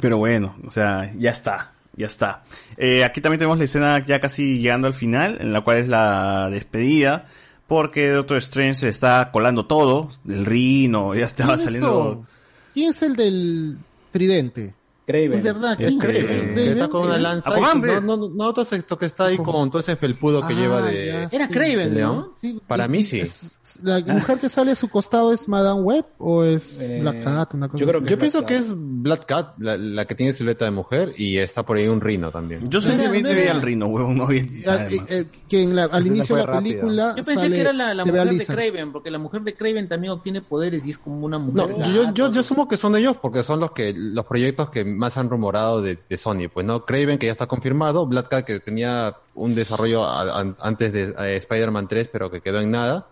Pero 0.00 0.16
bueno, 0.16 0.56
o 0.66 0.70
sea, 0.70 1.12
ya 1.18 1.30
está, 1.30 1.74
ya 1.96 2.06
está. 2.06 2.44
Eh, 2.78 3.04
aquí 3.04 3.20
también 3.20 3.38
tenemos 3.38 3.58
la 3.58 3.64
escena 3.64 4.04
ya 4.06 4.20
casi 4.20 4.58
llegando 4.58 4.88
al 4.88 4.94
final, 4.94 5.36
en 5.38 5.52
la 5.52 5.60
cual 5.60 5.78
es 5.78 5.88
la 5.88 6.48
despedida, 6.48 7.26
porque 7.66 8.08
Doctor 8.08 8.38
Strange 8.38 8.74
se 8.74 8.88
está 8.88 9.30
colando 9.30 9.66
todo, 9.66 10.10
el 10.26 10.46
rino, 10.46 11.14
ya 11.14 11.26
estaba 11.26 11.56
¿Quién 11.56 11.58
es 11.58 11.64
saliendo... 11.64 11.88
eso? 11.90 12.26
¿Quién 12.72 12.90
es 12.90 13.02
el 13.02 13.16
del 13.16 13.78
tridente? 14.12 14.74
Craven. 15.06 15.34
Es 15.34 15.42
verdad, 15.42 15.76
¿quién 15.76 15.98
Craven, 15.98 16.20
Craven? 16.26 16.54
que 16.54 16.68
está 16.72 16.88
con 16.88 17.00
una 17.02 17.08
Craven. 17.10 17.22
lanza. 17.22 17.58
Y- 17.58 17.60
no, 17.80 18.00
no, 18.00 18.16
no 18.16 18.28
notas 18.28 18.72
esto 18.72 18.96
que 18.98 19.06
está 19.06 19.26
ahí 19.26 19.36
con 19.36 19.70
todo 19.70 19.80
ese 19.80 19.96
felpudo 19.96 20.46
que 20.46 20.54
Ah, 20.54 20.56
lleva 20.56 20.82
de. 20.82 21.06
ya, 21.06 21.22
Era 21.30 21.46
sí. 21.46 21.52
Craven, 21.52 21.94
¿De 21.94 22.02
¿no? 22.02 22.32
Sí. 22.40 22.60
Para 22.66 22.88
mí 22.88 23.04
sí. 23.04 23.20
¿Es- 23.20 23.80
¿La 23.82 24.00
mujer 24.00 24.38
que 24.38 24.48
sale 24.48 24.70
a 24.72 24.74
su 24.74 24.88
costado 24.88 25.32
es 25.32 25.48
Madame 25.48 25.80
Web 25.82 26.04
o 26.18 26.44
es 26.44 26.90
Eh, 26.90 27.00
Black 27.00 27.22
Cat? 27.24 27.54
Una 27.54 27.68
cosa 27.68 27.80
yo 27.80 27.88
creo 27.88 28.02
que 28.02 28.10
Yo 28.10 28.18
pienso 28.18 28.38
Black 28.38 28.48
que 28.48 28.54
Cat. 28.56 28.64
es 28.64 28.72
Black 28.74 29.26
Cat, 29.26 29.54
la, 29.58 29.76
la 29.76 30.04
que 30.06 30.14
tiene 30.14 30.32
silueta 30.32 30.64
de 30.64 30.70
mujer, 30.70 31.12
y 31.16 31.36
está 31.38 31.62
por 31.64 31.76
ahí 31.76 31.86
un 31.88 32.00
rino 32.00 32.30
también. 32.30 32.68
Yo 32.70 32.80
siempre 32.80 33.08
Mira, 33.08 33.28
me 33.28 33.34
veía 33.34 33.52
el 33.52 33.62
rino, 33.62 33.86
huevón, 33.86 34.16
no 34.16 34.26
bien. 34.26 34.62
Ah, 34.66 34.86
eh, 34.90 35.00
eh, 35.08 35.24
que 35.48 35.62
en 35.62 35.76
la- 35.76 35.84
al 35.84 36.06
inicio 36.06 36.36
de 36.36 36.42
la 36.42 36.46
rápida. 36.46 36.62
película 36.62 37.08
Yo 37.16 37.24
pensé 37.24 37.34
sale- 37.34 37.54
que 37.54 37.60
era 37.60 37.72
la, 37.72 37.94
la 37.94 38.04
mujer 38.04 38.28
de. 38.34 38.46
Craven, 38.46 38.92
porque 38.92 39.10
la 39.10 39.18
mujer 39.18 39.42
de 39.42 39.54
Craven 39.54 39.88
también 39.88 40.12
obtiene 40.12 40.40
poderes 40.42 40.86
y 40.86 40.90
es 40.90 40.98
como 40.98 41.26
una 41.26 41.38
No, 41.38 41.44
mujer. 41.68 41.76
yo, 41.92 42.12
yo, 42.12 42.32
yo 42.32 42.40
asumo 42.40 42.66
que 42.66 42.76
son 42.76 42.96
ellos 42.96 43.16
porque 43.20 43.42
son 43.42 43.60
los 43.60 43.72
que 43.72 43.92
los 43.94 44.24
proyectos 44.24 44.70
que 44.70 44.84
más 44.96 45.16
han 45.18 45.28
rumorado 45.30 45.82
de, 45.82 45.98
de 46.08 46.16
Sony. 46.16 46.48
Pues 46.52 46.64
no, 46.66 46.84
Craven 46.84 47.18
que 47.18 47.26
ya 47.26 47.32
está 47.32 47.46
confirmado, 47.46 48.06
Black 48.06 48.28
Cat 48.28 48.44
que 48.46 48.60
tenía 48.60 49.14
un 49.34 49.54
desarrollo 49.54 50.04
a- 50.04 50.40
a- 50.40 50.56
antes 50.60 50.92
de 50.92 51.14
eh, 51.18 51.36
Spider-Man 51.36 51.88
3 51.88 52.08
pero 52.12 52.30
que 52.30 52.40
quedó 52.40 52.60
en 52.60 52.70
nada. 52.70 53.06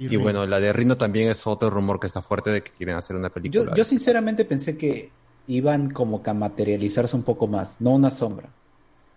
Y, 0.00 0.16
bueno, 0.16 0.46
la 0.46 0.60
de 0.60 0.72
Rino 0.72 0.96
también 0.96 1.28
es 1.28 1.44
otro 1.46 1.70
rumor 1.70 1.98
que 1.98 2.06
está 2.06 2.22
fuerte 2.22 2.50
de 2.50 2.62
que 2.62 2.70
quieren 2.70 2.94
hacer 2.96 3.16
una 3.16 3.30
película. 3.30 3.64
Yo, 3.70 3.74
yo 3.76 3.84
sinceramente 3.84 4.44
pensé 4.44 4.78
que 4.78 5.10
iban 5.48 5.90
como 5.90 6.22
que 6.22 6.30
a 6.30 6.34
materializarse 6.34 7.16
un 7.16 7.24
poco 7.24 7.48
más, 7.48 7.80
no 7.80 7.90
una 7.90 8.10
sombra. 8.12 8.48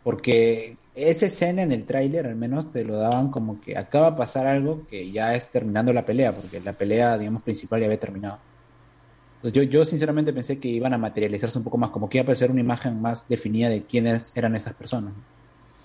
Porque 0.03 0.77
esa 0.95 1.27
escena 1.27 1.61
en 1.61 1.71
el 1.71 1.85
tráiler 1.85 2.25
al 2.25 2.35
menos 2.35 2.71
te 2.71 2.83
lo 2.83 2.95
daban 2.97 3.29
como 3.29 3.61
que 3.61 3.77
acaba 3.77 4.11
de 4.11 4.17
pasar 4.17 4.47
algo 4.47 4.87
que 4.89 5.11
ya 5.11 5.35
es 5.35 5.49
terminando 5.51 5.93
la 5.93 6.05
pelea, 6.05 6.31
porque 6.35 6.59
la 6.59 6.73
pelea, 6.73 7.17
digamos, 7.17 7.43
principal 7.43 7.79
ya 7.79 7.85
había 7.85 7.99
terminado. 7.99 8.39
Entonces 9.43 9.53
yo, 9.53 9.63
yo 9.63 9.83
sinceramente 9.85 10.33
pensé 10.33 10.59
que 10.59 10.67
iban 10.67 10.93
a 10.93 10.97
materializarse 10.99 11.57
un 11.57 11.63
poco 11.63 11.77
más, 11.77 11.89
como 11.89 12.07
que 12.07 12.17
iba 12.17 12.21
a 12.21 12.25
aparecer 12.25 12.51
una 12.51 12.61
imagen 12.61 13.01
más 13.01 13.27
definida 13.27 13.69
de 13.69 13.83
quiénes 13.83 14.31
eran 14.35 14.55
estas 14.55 14.73
personas. 14.75 15.13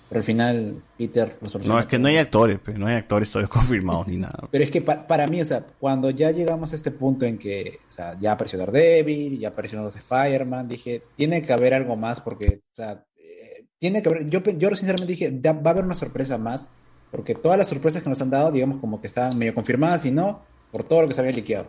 Pero 0.09 0.19
al 0.19 0.23
final 0.23 0.75
Peter 0.97 1.35
No, 1.65 1.79
es 1.79 1.85
que 1.87 1.99
no 1.99 2.07
hay 2.07 2.17
actores, 2.17 2.59
pues, 2.63 2.77
no 2.77 2.87
hay 2.87 2.95
actores 2.95 3.29
todavía 3.29 3.49
confirmados 3.53 4.07
ni 4.07 4.17
nada. 4.17 4.47
Pero 4.51 4.63
es 4.63 4.69
que 4.71 4.81
pa- 4.81 5.05
para 5.07 5.25
mí, 5.27 5.41
o 5.41 5.45
sea, 5.45 5.65
cuando 5.79 6.11
ya 6.11 6.31
llegamos 6.31 6.71
a 6.71 6.75
este 6.75 6.91
punto 6.91 7.25
en 7.25 7.37
que, 7.37 7.79
o 7.89 7.93
sea, 7.93 8.15
ya 8.17 8.33
apareció 8.33 8.59
Daredevil, 8.59 9.39
ya 9.39 9.49
aparecieron 9.49 9.83
los 9.85 9.95
Spider-Man, 9.95 10.67
dije, 10.67 11.01
tiene 11.15 11.41
que 11.41 11.51
haber 11.51 11.73
algo 11.73 11.95
más 11.95 12.21
porque, 12.21 12.61
o 12.71 12.75
sea, 12.75 13.03
eh, 13.17 13.65
tiene 13.79 14.01
que 14.01 14.09
haber, 14.09 14.29
yo, 14.29 14.39
yo 14.43 14.69
sinceramente 14.75 15.11
dije, 15.11 15.31
"Da- 15.31 15.51
va 15.53 15.71
a 15.71 15.73
haber 15.73 15.83
una 15.83 15.95
sorpresa 15.95 16.37
más, 16.37 16.69
porque 17.11 17.35
todas 17.35 17.57
las 17.57 17.67
sorpresas 17.67 18.01
que 18.03 18.09
nos 18.09 18.21
han 18.21 18.29
dado, 18.29 18.51
digamos, 18.51 18.77
como 18.77 19.01
que 19.01 19.07
estaban 19.07 19.37
medio 19.37 19.53
confirmadas 19.55 20.05
y 20.05 20.11
no, 20.11 20.41
por 20.71 20.83
todo 20.85 21.01
lo 21.01 21.07
que 21.09 21.15
se 21.15 21.21
había 21.21 21.33
liqueado. 21.33 21.67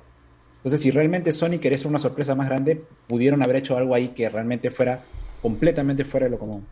Entonces, 0.58 0.80
si 0.82 0.90
realmente 0.90 1.32
Sony 1.32 1.58
quería 1.60 1.76
hacer 1.76 1.86
una 1.86 1.98
sorpresa 1.98 2.34
más 2.34 2.48
grande, 2.48 2.82
pudieron 3.06 3.42
haber 3.42 3.56
hecho 3.56 3.76
algo 3.76 3.94
ahí 3.94 4.08
que 4.08 4.28
realmente 4.28 4.70
fuera 4.70 5.02
completamente 5.40 6.04
fuera 6.04 6.26
de 6.26 6.30
lo 6.30 6.38
común. 6.38 6.66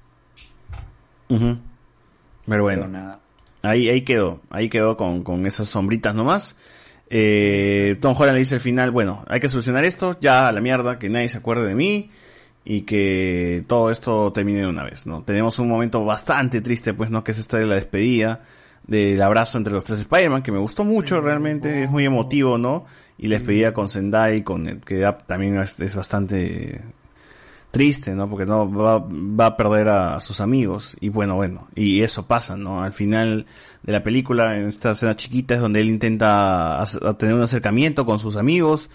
Pero 1.28 2.62
bueno, 2.62 2.82
Pero 2.82 2.89
nada. 2.89 3.20
ahí, 3.62 3.89
ahí 3.89 4.02
quedó, 4.02 4.40
ahí 4.50 4.68
quedó 4.68 4.97
con, 4.97 5.23
con 5.23 5.47
esas 5.47 5.68
sombritas 5.68 6.15
nomás. 6.15 6.56
Eh, 7.08 7.97
Tom 8.00 8.15
Holland 8.16 8.34
le 8.34 8.40
dice 8.40 8.56
al 8.56 8.60
final, 8.60 8.90
bueno, 8.90 9.24
hay 9.28 9.40
que 9.40 9.48
solucionar 9.48 9.84
esto, 9.84 10.16
ya 10.20 10.48
a 10.48 10.52
la 10.52 10.60
mierda, 10.60 10.98
que 10.98 11.08
nadie 11.08 11.28
se 11.28 11.39
acuerde 11.39 11.66
de 11.68 11.74
mí 11.74 12.10
y 12.65 12.82
que 12.82 13.65
todo 13.68 13.90
esto 13.92 14.32
termine 14.32 14.60
de 14.60 14.66
una 14.66 14.82
vez, 14.84 15.06
¿no? 15.06 15.23
Tenemos 15.23 15.58
un 15.60 15.68
momento 15.68 16.05
bastante 16.05 16.60
triste, 16.60 16.94
pues, 16.94 17.10
¿no? 17.10 17.23
Que 17.23 17.31
es 17.32 17.39
esta 17.39 17.58
de 17.58 17.66
la 17.66 17.76
despedida, 17.76 18.42
del 18.86 19.20
abrazo 19.23 19.58
entre 19.58 19.73
los 19.73 19.84
tres 19.84 20.00
Spider-Man, 20.00 20.42
que 20.42 20.52
me 20.52 20.58
gustó 20.58 20.84
mucho 20.84 21.20
realmente, 21.20 21.84
es 21.84 21.90
muy 21.90 22.05
emotivo, 22.05 22.56
¿no? 22.58 22.84
Y 23.18 23.28
la 23.28 23.36
despedida 23.39 23.73
con 23.73 23.89
Zendaya, 23.89 24.44
con, 24.44 24.81
que 24.81 25.08
también 25.26 25.58
es, 25.60 25.81
es 25.81 25.94
bastante 25.94 26.82
triste, 27.70 28.15
¿no? 28.15 28.28
Porque 28.31 28.47
no 28.47 28.70
va, 28.73 28.98
va 29.08 29.47
a 29.47 29.56
perder 29.56 29.89
a, 29.89 30.20
sus 30.20 30.40
amigos 30.40 30.97
y 31.00 31.08
bueno, 31.10 31.34
bueno, 31.34 31.68
y 31.74 32.02
eso 32.02 32.26
pasa, 32.26 32.56
¿no? 32.56 32.82
Al 32.82 32.92
final 32.92 33.47
de 33.82 33.92
la 33.92 34.02
película, 34.02 34.56
en 34.56 34.68
esta 34.68 34.92
escena 34.92 35.16
chiquita 35.16 35.55
es 35.55 35.60
donde 35.60 35.81
él 35.81 35.89
intenta 35.89 36.81
hacer- 36.81 37.15
tener 37.15 37.34
un 37.34 37.42
acercamiento 37.42 38.06
con 38.06 38.18
sus 38.18 38.36
amigos 38.36 38.89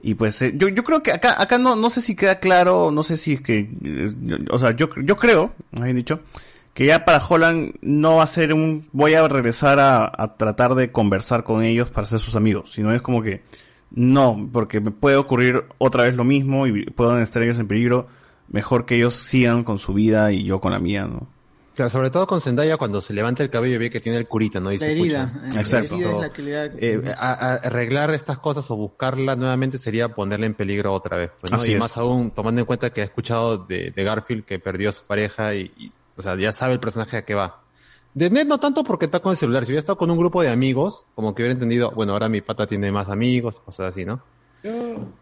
y 0.00 0.14
pues 0.14 0.40
eh, 0.42 0.52
yo, 0.56 0.68
yo 0.68 0.82
creo 0.82 1.02
que 1.02 1.12
acá 1.12 1.40
acá 1.40 1.58
no 1.58 1.76
no 1.76 1.88
sé 1.90 2.00
si 2.00 2.16
queda 2.16 2.40
claro, 2.40 2.90
no 2.90 3.02
sé 3.02 3.16
si 3.16 3.34
es 3.34 3.40
que 3.40 3.68
eh, 3.84 4.12
yo- 4.22 4.36
o 4.50 4.58
sea, 4.58 4.74
yo 4.76 4.88
yo 5.04 5.16
creo, 5.16 5.52
más 5.72 5.84
bien 5.84 5.96
dicho, 5.96 6.20
que 6.74 6.86
ya 6.86 7.04
para 7.04 7.24
Holland 7.24 7.74
no 7.82 8.16
va 8.16 8.22
a 8.22 8.26
ser 8.26 8.52
un 8.54 8.88
voy 8.92 9.14
a 9.14 9.26
regresar 9.28 9.78
a, 9.78 10.10
a 10.16 10.36
tratar 10.36 10.74
de 10.74 10.90
conversar 10.90 11.44
con 11.44 11.62
ellos 11.62 11.90
para 11.90 12.06
ser 12.06 12.18
sus 12.20 12.34
amigos, 12.36 12.72
sino 12.72 12.92
es 12.94 13.02
como 13.02 13.22
que 13.22 13.42
no, 13.90 14.48
porque 14.52 14.80
me 14.80 14.90
puede 14.90 15.16
ocurrir 15.16 15.64
otra 15.78 16.04
vez 16.04 16.16
lo 16.16 16.24
mismo 16.24 16.66
y 16.66 16.84
pueden 16.86 17.20
estar 17.22 17.42
ellos 17.42 17.58
en 17.58 17.68
peligro. 17.68 18.06
Mejor 18.48 18.84
que 18.86 18.96
ellos 18.96 19.14
sigan 19.14 19.64
con 19.64 19.78
su 19.78 19.92
vida 19.94 20.32
y 20.32 20.44
yo 20.44 20.60
con 20.60 20.72
la 20.72 20.78
mía, 20.78 21.06
¿no? 21.06 21.26
Claro, 21.74 21.88
sobre 21.88 22.10
todo 22.10 22.26
con 22.26 22.40
Zendaya 22.42 22.76
cuando 22.76 23.00
se 23.00 23.14
levanta 23.14 23.42
el 23.42 23.48
cabello 23.48 23.76
y 23.76 23.78
ve 23.78 23.88
que 23.90 24.00
tiene 24.00 24.18
el 24.18 24.26
curita, 24.28 24.60
¿no? 24.60 24.70
Y 24.70 24.76
La 24.76 24.84
se 24.84 24.92
herida, 24.92 25.32
pucha. 25.32 25.46
eh, 25.48 25.52
la 25.54 25.60
Exacto. 25.60 25.94
herida 25.94 26.08
es 26.26 26.38
la 26.38 26.52
da- 26.68 26.70
Eh, 26.78 27.14
a- 27.18 27.32
a- 27.32 27.54
arreglar 27.54 28.10
estas 28.12 28.38
cosas 28.38 28.70
o 28.70 28.76
buscarla 28.76 29.36
nuevamente 29.36 29.78
sería 29.78 30.08
ponerla 30.10 30.44
en 30.46 30.52
peligro 30.54 30.92
otra 30.92 31.16
vez. 31.16 31.30
Pues, 31.40 31.50
¿no? 31.50 31.58
Así 31.58 31.70
y 31.70 31.74
es. 31.74 31.80
más 31.80 31.96
aún 31.96 32.30
tomando 32.30 32.60
en 32.60 32.66
cuenta 32.66 32.90
que 32.90 33.00
ha 33.00 33.04
escuchado 33.04 33.56
de, 33.56 33.90
de 33.90 34.04
Garfield 34.04 34.44
que 34.44 34.58
perdió 34.58 34.90
a 34.90 34.92
su 34.92 35.04
pareja 35.04 35.54
y, 35.54 35.70
y, 35.78 35.92
o 36.16 36.22
sea, 36.22 36.36
ya 36.36 36.52
sabe 36.52 36.74
el 36.74 36.80
personaje 36.80 37.16
a 37.16 37.24
qué 37.24 37.34
va. 37.34 37.60
De 38.14 38.28
Ned 38.28 38.46
no 38.46 38.58
tanto 38.58 38.84
porque 38.84 39.06
está 39.06 39.20
con 39.20 39.30
el 39.30 39.36
celular. 39.38 39.64
Si 39.64 39.70
hubiera 39.72 39.80
estado 39.80 39.96
con 39.96 40.10
un 40.10 40.18
grupo 40.18 40.42
de 40.42 40.50
amigos, 40.50 41.06
como 41.14 41.34
que 41.34 41.42
hubiera 41.42 41.54
entendido, 41.54 41.90
bueno, 41.92 42.12
ahora 42.12 42.28
mi 42.28 42.40
pata 42.42 42.66
tiene 42.66 42.92
más 42.92 43.08
amigos, 43.08 43.58
cosas 43.60 43.88
así, 43.88 44.04
¿no? 44.04 44.22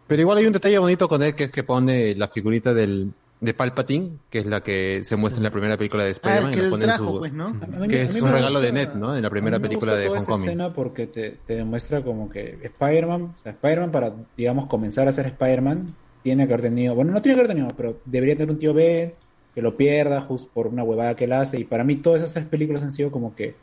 Pero 0.07 0.21
igual 0.21 0.37
hay 0.37 0.45
un 0.45 0.53
detalle 0.53 0.77
bonito 0.77 1.07
con 1.07 1.23
él 1.23 1.33
que 1.33 1.45
es 1.45 1.51
que 1.51 1.63
pone 1.63 2.13
la 2.15 2.27
figurita 2.27 2.73
del, 2.73 3.11
de 3.39 3.53
Palpatine, 3.55 4.11
que 4.29 4.39
es 4.39 4.45
la 4.45 4.61
que 4.61 5.01
se 5.03 5.15
muestra 5.15 5.39
en 5.39 5.45
la 5.45 5.51
primera 5.51 5.77
película 5.77 6.03
de 6.03 6.11
Spider-Man, 6.11 6.51
Ah, 6.53 6.57
y 6.57 6.61
la 6.61 6.69
pone 6.69 6.83
en 6.83 6.89
trajo, 6.89 7.13
su, 7.13 7.19
pues, 7.19 7.33
¿no? 7.33 7.49
Mí- 7.53 7.87
que 7.87 8.01
es 8.01 8.21
un 8.21 8.29
regalo 8.29 8.59
gusta- 8.59 8.59
de 8.65 8.71
Ned, 8.71 8.89
¿no? 8.93 9.15
En 9.15 9.23
la 9.23 9.29
primera 9.31 9.55
a 9.55 9.59
mí 9.59 9.63
me 9.63 9.69
película 9.69 9.93
gusta 9.93 9.99
de 10.01 10.05
esa 10.07 10.17
Homecoming. 10.17 10.45
escena 10.49 10.73
porque 10.73 11.07
te, 11.07 11.37
te 11.47 11.55
demuestra 11.55 12.03
como 12.03 12.29
que 12.29 12.59
Spider-Man, 12.61 13.21
o 13.39 13.41
sea, 13.41 13.51
Spider-Man 13.53 13.91
para, 13.91 14.13
digamos, 14.37 14.67
comenzar 14.67 15.07
a 15.07 15.11
ser 15.11 15.25
Spider-Man, 15.27 15.87
tiene 16.21 16.45
que 16.45 16.53
haber 16.53 16.61
tenido, 16.63 16.93
bueno, 16.93 17.11
no 17.13 17.21
tiene 17.21 17.35
que 17.35 17.39
haber 17.45 17.55
tenido, 17.55 17.73
pero 17.75 17.97
debería 18.05 18.35
tener 18.35 18.51
un 18.51 18.59
tío 18.59 18.73
Ben 18.75 19.13
que 19.53 19.61
lo 19.61 19.75
pierda 19.75 20.21
justo 20.21 20.49
por 20.53 20.67
una 20.67 20.83
huevada 20.83 21.15
que 21.15 21.25
él 21.25 21.33
hace. 21.33 21.59
Y 21.59 21.63
para 21.65 21.83
mí 21.83 21.97
todas 21.97 22.21
esas 22.21 22.33
tres 22.33 22.45
películas 22.45 22.83
han 22.83 22.91
sido 22.91 23.11
como 23.11 23.35
que 23.35 23.55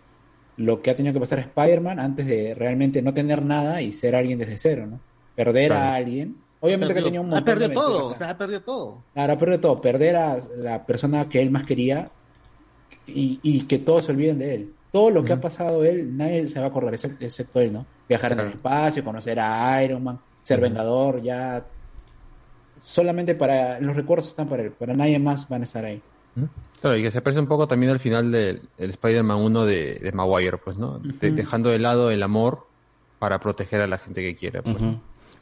lo 0.57 0.81
que 0.81 0.91
ha 0.91 0.97
tenido 0.97 1.15
que 1.15 1.21
pasar 1.21 1.39
Spider-Man 1.39 2.01
antes 2.01 2.27
de 2.27 2.53
realmente 2.55 3.01
no 3.03 3.15
tener 3.15 3.45
nada 3.45 3.81
y 3.81 3.93
ser 3.93 4.15
alguien 4.17 4.39
desde 4.39 4.59
cero, 4.59 4.87
¿no? 4.91 5.01
Perder 5.37 5.73
a 5.73 5.77
Claro. 5.77 5.95
alguien. 5.97 6.37
Obviamente 6.61 6.93
que 6.95 7.03
tenía 7.03 7.21
un 7.21 7.29
ha 7.29 7.37
montón 7.37 7.59
de 7.59 7.67
perdido 7.69 7.81
todo, 7.81 8.07
o 8.09 8.15
sea, 8.17 8.31
ha 8.31 8.37
perdido 8.39 8.61
todo. 8.63 8.99
Claro, 9.15 9.39
perdió 9.39 9.61
todo. 9.61 9.81
Perder 9.81 10.17
a 10.17 10.39
la 10.59 10.85
persona 10.85 11.29
que 11.29 11.41
él 11.41 11.51
más 11.51 11.63
quería 11.65 12.09
y, 13.07 13.39
y 13.43 13.67
que 13.67 13.79
todos 13.79 14.05
se 14.07 14.13
olviden 14.13 14.39
de 14.41 14.55
él. 14.55 14.73
Todo 14.91 15.11
lo 15.11 15.23
que 15.25 15.33
ha 15.35 15.41
pasado 15.41 15.85
él, 15.85 16.17
nadie 16.17 16.49
se 16.49 16.59
va 16.59 16.67
a 16.67 16.69
acordar, 16.71 16.95
excepto, 16.95 17.25
excepto 17.25 17.61
él, 17.61 17.73
¿no? 17.73 17.87
Viajar 18.09 18.33
en 18.33 18.41
el 18.41 18.49
espacio, 18.49 19.05
conocer 19.05 19.39
a 19.39 19.83
Iron 19.85 20.03
Man, 20.03 20.19
ser 20.43 20.61
vengador, 20.61 21.23
ya. 21.23 21.65
Solamente 22.89 23.35
para. 23.35 23.79
Los 23.81 23.95
recuerdos 23.95 24.29
están 24.29 24.49
para 24.49 24.63
él, 24.63 24.71
para 24.71 24.95
nadie 24.95 25.19
más 25.19 25.47
van 25.49 25.61
a 25.61 25.65
estar 25.65 25.85
ahí. 25.85 26.01
Claro, 26.81 26.97
y 26.97 27.03
que 27.03 27.11
se 27.11 27.21
parece 27.21 27.39
un 27.41 27.47
poco 27.47 27.69
también 27.69 27.93
al 27.93 27.99
final 27.99 28.33
del 28.33 28.63
el 28.79 28.91
Spider-Man 28.91 29.37
1 29.39 29.67
de, 29.67 29.95
de 29.97 30.13
Maguire, 30.13 30.57
pues, 30.57 30.79
¿no? 30.79 30.99
De- 30.99 31.33
dejando 31.33 31.69
de 31.69 31.79
lado 31.79 32.11
el 32.11 32.23
amor 32.23 32.67
para 33.19 33.41
proteger 33.41 33.83
a 33.83 33.87
la 33.87 33.99
gente 33.99 34.23
que 34.23 34.37
quiere. 34.37 34.63
Pues. 34.63 34.77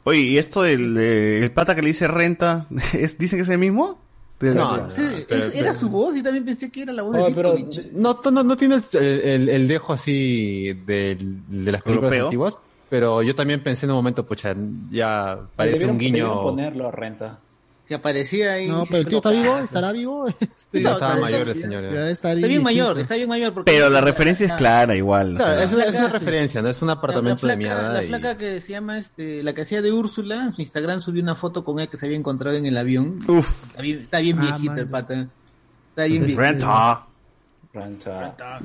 Oye, 0.03 0.19
¿y 0.19 0.37
esto 0.37 0.63
del 0.63 0.93
de- 0.95 1.43
el 1.43 1.51
pata 1.51 1.73
que 1.73 1.81
le 1.83 1.87
dice 1.89 2.07
renta, 2.07 2.65
¿es, 2.93 3.17
¿dicen 3.17 3.37
que 3.39 3.43
es 3.43 3.49
el 3.49 3.59
mismo? 3.59 3.97
De- 4.41 4.53
No, 4.53 4.89
es- 4.89 5.55
era 5.55 5.73
su 5.73 5.89
voz 5.89 6.17
y 6.17 6.23
también 6.23 6.43
pensé 6.43 6.69
que 6.69 6.81
era 6.81 6.91
la 6.91 7.03
voz 7.03 7.15
Oh, 7.17 7.27
de 7.29 7.33
pero 7.33 7.55
no, 7.93 8.13
no, 8.31 8.43
no 8.43 8.57
tiene 8.57 8.75
el, 8.93 9.01
el- 9.01 9.49
el 9.49 9.67
dejo 9.69 9.93
así 9.93 10.73
del- 10.85 11.41
de 11.47 11.71
las 11.71 11.81
películas 11.81 12.11
¿Europeo? 12.11 12.25
antiguas, 12.25 12.57
pero 12.89 13.21
yo 13.23 13.35
también 13.35 13.61
pensé 13.63 13.85
en 13.85 13.91
un 13.91 13.97
momento, 13.97 14.25
pucha, 14.25 14.55
ya 14.91 15.39
parece 15.55 15.85
un 15.85 15.97
guiño. 15.97 16.41
ponerlo 16.41 16.87
a 16.87 16.91
renta. 16.91 17.39
Se 17.85 17.95
aparecía 17.95 18.51
ahí. 18.53 18.67
No, 18.67 18.83
pero 18.85 18.97
el 18.97 19.07
tío 19.07 19.19
está 19.19 19.29
vivo, 19.31 19.57
estará 19.59 19.91
vivo. 19.93 20.27
Este, 20.67 20.81
Ya 20.81 20.91
estaba 20.91 21.13
está- 21.13 21.21
mayor 21.21 21.47
el 21.47 21.55
señor, 21.55 21.83
ya. 21.83 22.09
está 22.09 22.33
Está 22.33 22.47
bien 22.47 22.61
mayor, 22.61 22.99
está 22.99 23.15
bien 23.15 23.29
mayor. 23.29 23.53
porque- 23.53 23.71
Pero 23.71 23.89
la 23.89 24.01
referencia 24.01 24.45
es 24.47 24.51
clara 24.53 24.93
igual. 24.93 25.35
o 25.35 25.37
Claro, 25.37 25.53
sea. 25.55 25.63
es 25.63 25.71
una, 25.73 25.83
es 25.85 25.95
una 25.95 26.09
referencia, 26.09 26.61
no 26.61 26.67
es 26.67 26.81
un 26.81 26.87
La- 26.89 26.95
apartamento 26.95 27.47
la 27.47 27.55
de 27.55 27.63
flaca- 27.63 27.75
mierda. 27.77 27.93
La 27.93 28.03
y- 28.03 28.07
flaca 28.09 28.37
que 28.37 28.59
se 28.59 28.71
llama, 28.73 28.97
este, 28.97 29.41
la 29.43 29.53
que 29.53 29.61
hacía 29.61 29.81
de 29.81 29.93
Úrsula, 29.93 30.43
en 30.43 30.51
su 30.51 30.59
Instagram 30.61 30.99
subió 30.99 31.23
una 31.23 31.35
foto 31.35 31.63
con 31.63 31.79
él 31.79 31.87
que 31.87 31.95
se 31.95 32.05
había 32.05 32.17
encontrado 32.17 32.57
en 32.57 32.65
el 32.65 32.77
avión. 32.77 33.19
Uf. 33.29 33.67
Está 33.69 33.81
bien, 33.81 33.99
está 34.01 34.19
bien 34.19 34.37
Ah, 34.39 34.41
viejito 34.41 34.71
man. 34.71 34.79
el 34.79 34.87
pata. 34.89 35.13
Está 35.91 36.03
bien 36.03 36.19
viejito. 36.23 36.41
Renta. 36.41 37.05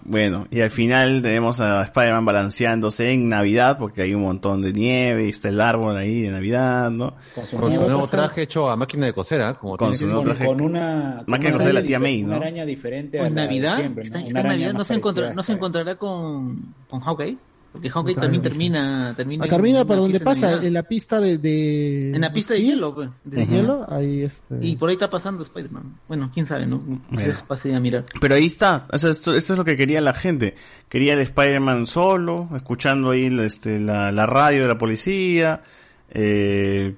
Bueno, 0.05 0.47
y 0.51 0.61
al 0.61 0.71
final 0.71 1.23
tenemos 1.23 1.61
a 1.61 1.83
Spider-Man 1.83 2.25
balanceándose 2.25 3.13
en 3.13 3.29
Navidad, 3.29 3.79
porque 3.79 4.03
hay 4.03 4.15
un 4.15 4.23
montón 4.23 4.63
de 4.63 4.73
nieve 4.73 5.27
y 5.27 5.31
está 5.31 5.49
el 5.49 5.61
árbol 5.61 5.97
ahí 5.97 6.23
de 6.23 6.31
Navidad, 6.31 6.91
¿no? 6.91 7.15
Con 7.35 7.47
su, 7.47 7.57
Con 7.57 7.73
su 7.73 7.81
nuevo 7.81 8.07
traje 8.09 8.43
hecho 8.43 8.71
a 8.71 8.77
máquina 8.77 9.07
de 9.07 9.13
coser, 9.13 9.41
¿ah? 9.43 9.55
Como 9.55 9.77
Con 9.77 9.97
su 9.97 10.07
que 10.07 10.13
nuevo 10.13 10.25
traje. 10.25 10.47
con 10.47 10.61
una, 10.61 11.25
que 11.27 11.51
con 11.51 11.59
no 11.59 11.65
sé, 11.65 11.73
la 11.73 11.83
tía 11.83 11.99
May, 11.99 12.23
¿no? 12.23 12.29
Una 12.29 12.47
araña 12.47 12.65
diferente 12.65 13.21
a 13.21 13.27
En 13.27 13.35
de 13.35 13.43
Navidad, 13.43 13.77
siempre, 13.77 14.05
¿no? 14.05 14.07
está, 14.07 14.21
está 14.21 14.41
en 14.41 14.47
Navidad, 14.49 14.73
no 14.73 14.85
se, 14.85 14.95
encontrará, 14.95 15.35
no 15.35 15.43
se 15.43 15.53
encontrará 15.53 15.97
con, 15.97 16.75
con 16.89 17.01
Hawkeye. 17.01 17.37
Porque 17.73 17.89
Hawkeye 17.89 18.15
Claro, 18.15 18.27
también 18.27 18.43
termina, 18.43 19.15
termina 19.17 19.45
A 19.47 19.49
Carmina, 19.49 19.81
en 19.81 19.87
¿para 19.87 20.01
una 20.01 20.13
dónde 20.13 20.19
fiesta 20.19 20.31
de 20.31 20.35
pasa? 20.35 20.47
Navidad. 20.51 20.67
En 20.67 20.75
la 20.75 20.83
pista 20.83 21.21
de... 21.21 21.39
de... 21.39 22.11
En 22.15 22.21
la 22.21 22.33
pista 22.33 22.53
de 22.53 22.63
hielo, 22.63 22.95
pues. 22.95 23.09
¿De 23.25 23.47
hielo? 23.47 23.87
Ahí 23.89 24.23
este... 24.23 24.59
Y 24.61 24.77
por 24.77 24.91
ahí 24.91 24.97
está 24.97 25.09
pasando 25.09 25.43
Spider-Man. 25.43 25.99
Bueno, 26.07 26.31
quién 26.35 26.47
sabe, 26.47 26.67
¿no? 26.67 26.83
Quizás 27.11 27.43
pase 27.45 27.75
a 27.75 27.81
mirar. 27.81 28.05
Pero 28.21 28.35
ahí 28.35 28.45
está, 28.45 28.87
o 28.93 28.99
sea, 28.99 29.11
esto, 29.11 29.35
esto 29.35 29.55
es 29.55 29.59
lo 29.59 29.65
que 29.65 29.77
quería 29.79 30.03
la 30.03 30.13
gente. 30.13 30.55
Quería 30.91 31.15
el 31.15 31.21
Spider-Man 31.21 31.87
solo, 31.87 32.51
escuchando 32.55 33.11
ahí 33.13 33.35
este, 33.41 33.79
la, 33.79 34.13
la 34.13 34.27
radio 34.27 34.63
de 34.63 34.69
la 34.69 34.77
policía, 34.77 35.63
eh, 36.11 36.95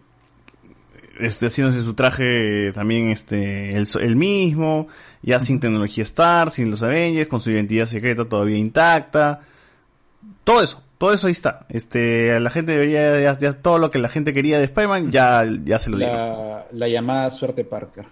este, 1.21 1.47
haciéndose 1.47 1.85
su 1.85 1.95
traje 1.95 2.73
también 2.75 3.11
este, 3.11 3.77
el, 3.77 3.87
el 4.01 4.17
mismo, 4.17 4.89
ya 5.23 5.39
sin 5.39 5.61
tecnología 5.61 6.03
Star, 6.03 6.51
sin 6.51 6.69
los 6.69 6.83
Avengers, 6.83 7.29
con 7.29 7.41
su 7.41 7.53
identidad 7.53 7.87
secreta 7.87 8.25
todavía 8.25 8.57
intacta. 8.59 9.43
Todo 10.45 10.63
eso, 10.63 10.83
todo 10.99 11.13
eso 11.15 11.27
ahí 11.27 11.33
está. 11.33 11.67
Este, 11.71 12.39
la 12.39 12.51
gente 12.51 12.73
debería, 12.73 13.21
ya, 13.21 13.39
ya 13.39 13.53
todo 13.55 13.79
lo 13.79 13.91
que 13.91 13.99
la 13.99 14.09
gente 14.09 14.33
quería 14.33 14.59
de 14.59 14.65
Spider-Man, 14.65 15.11
ya, 15.11 15.45
ya 15.65 15.79
se 15.79 15.91
lo 15.91 15.99
dio. 15.99 16.07
La, 16.07 16.67
la 16.71 16.89
llamada 16.89 17.31
suerte 17.31 17.65
Parker. 17.65 18.07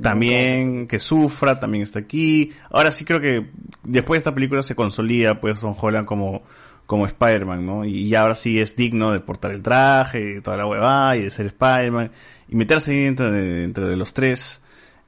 También 0.00 0.86
que 0.86 1.00
sufra, 1.00 1.58
también 1.58 1.82
está 1.82 1.98
aquí. 1.98 2.52
Ahora 2.70 2.92
sí 2.92 3.04
creo 3.04 3.20
que 3.20 3.50
después 3.82 4.16
de 4.16 4.18
esta 4.18 4.34
película 4.34 4.62
se 4.62 4.76
consolida 4.76 5.40
pues 5.40 5.60
Tom 5.60 5.74
Holland 5.78 6.06
como, 6.06 6.42
como 6.86 7.06
Spider-Man, 7.06 7.66
¿no? 7.66 7.84
Y 7.84 8.14
ahora 8.14 8.36
sí 8.36 8.60
es 8.60 8.76
digno 8.76 9.10
de 9.10 9.18
portar 9.18 9.50
el 9.50 9.62
traje 9.62 10.40
toda 10.42 10.56
la 10.56 10.66
huevada 10.66 11.16
y 11.16 11.22
de 11.24 11.30
ser 11.30 11.46
Spider-Man 11.46 12.12
y 12.48 12.54
meterse 12.54 12.92
ahí 12.92 13.04
entre, 13.06 13.64
entre 13.64 13.88
de 13.88 13.96
los 13.96 14.14
tres. 14.14 14.60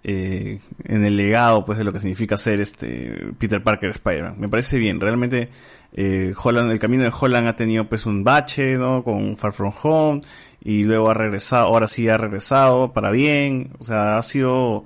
eh, 0.09 0.61
en 0.85 1.05
el 1.05 1.17
legado 1.17 1.65
pues 1.65 1.79
de 1.79 1.85
lo 1.85 1.93
que 1.93 1.99
significa 1.99 2.37
ser 2.37 2.61
este 2.61 3.27
Peter 3.39 3.61
Parker 3.61 3.91
Spider-Man. 3.91 4.37
Me 4.39 4.49
parece 4.49 4.79
bien, 4.79 5.01
realmente 5.01 5.49
eh, 5.97 6.33
Holland, 6.41 6.71
el 6.71 6.79
camino 6.79 7.03
de 7.05 7.13
Holland 7.19 7.49
ha 7.49 7.57
tenido 7.57 7.89
pues 7.89 8.07
un 8.07 8.23
bache, 8.23 8.77
¿no? 8.77 9.03
Con 9.03 9.37
Far 9.37 9.53
From 9.53 9.73
Home 9.83 10.21
y 10.63 10.85
luego 10.85 11.11
ha 11.11 11.15
regresado, 11.15 11.67
ahora 11.67 11.87
sí 11.89 12.09
ha 12.09 12.17
regresado 12.19 12.93
para 12.93 13.11
bien, 13.11 13.71
o 13.79 13.85
sea, 13.85 14.19
ha 14.19 14.23
sido 14.23 14.85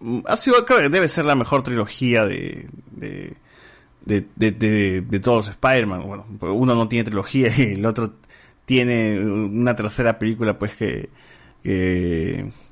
mm, 0.00 0.20
ha 0.26 0.36
sido 0.36 0.64
creo 0.66 0.80
que 0.80 0.88
debe 0.90 1.08
ser 1.08 1.24
la 1.24 1.34
mejor 1.34 1.62
trilogía 1.62 2.24
de 2.24 2.68
de 2.92 3.34
de, 4.04 4.26
de, 4.36 4.50
de- 4.52 5.00
de 5.00 5.20
todos 5.20 5.46
los 5.46 5.48
Spider-Man. 5.56 6.02
Bueno, 6.06 6.26
uno 6.54 6.74
no 6.74 6.88
tiene 6.88 7.04
trilogía 7.04 7.48
y 7.56 7.72
el 7.74 7.86
otro 7.86 8.12
tiene 8.66 9.18
una 9.20 9.74
tercera 9.74 10.18
película 10.18 10.58
pues 10.58 10.76
que, 10.76 11.08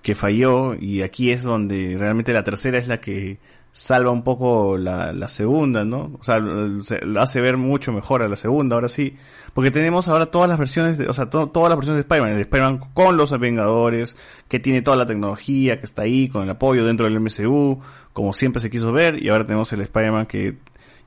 que 0.02 0.14
falló 0.14 0.74
y 0.74 1.02
aquí 1.02 1.30
es 1.30 1.42
donde 1.42 1.96
realmente 1.98 2.32
la 2.32 2.44
tercera 2.44 2.78
es 2.78 2.88
la 2.88 2.98
que 2.98 3.38
salva 3.74 4.10
un 4.10 4.22
poco 4.22 4.76
la, 4.76 5.12
la 5.12 5.28
segunda, 5.28 5.84
¿no? 5.84 6.12
O 6.20 6.22
sea, 6.22 6.40
se, 6.82 7.04
lo 7.06 7.22
hace 7.22 7.40
ver 7.40 7.56
mucho 7.56 7.90
mejor 7.92 8.22
a 8.22 8.28
la 8.28 8.36
segunda, 8.36 8.74
ahora 8.76 8.88
sí. 8.88 9.16
Porque 9.54 9.70
tenemos 9.70 10.08
ahora 10.08 10.26
todas 10.26 10.48
las 10.48 10.58
versiones, 10.58 10.98
de, 10.98 11.08
o 11.08 11.12
sea, 11.14 11.30
to- 11.30 11.48
todas 11.48 11.70
las 11.70 11.76
versiones 11.78 11.96
de 11.98 12.02
Spider-Man. 12.02 12.32
El 12.34 12.40
Spider-Man 12.40 12.80
con 12.92 13.16
los 13.16 13.38
Vengadores, 13.38 14.16
que 14.48 14.60
tiene 14.60 14.82
toda 14.82 14.96
la 14.98 15.06
tecnología, 15.06 15.78
que 15.78 15.86
está 15.86 16.02
ahí, 16.02 16.28
con 16.28 16.42
el 16.44 16.50
apoyo 16.50 16.84
dentro 16.84 17.06
del 17.06 17.18
MCU, 17.18 17.80
como 18.12 18.32
siempre 18.34 18.60
se 18.60 18.70
quiso 18.70 18.92
ver. 18.92 19.22
Y 19.22 19.28
ahora 19.30 19.46
tenemos 19.46 19.72
el 19.72 19.80
Spider-Man 19.80 20.26
que 20.26 20.56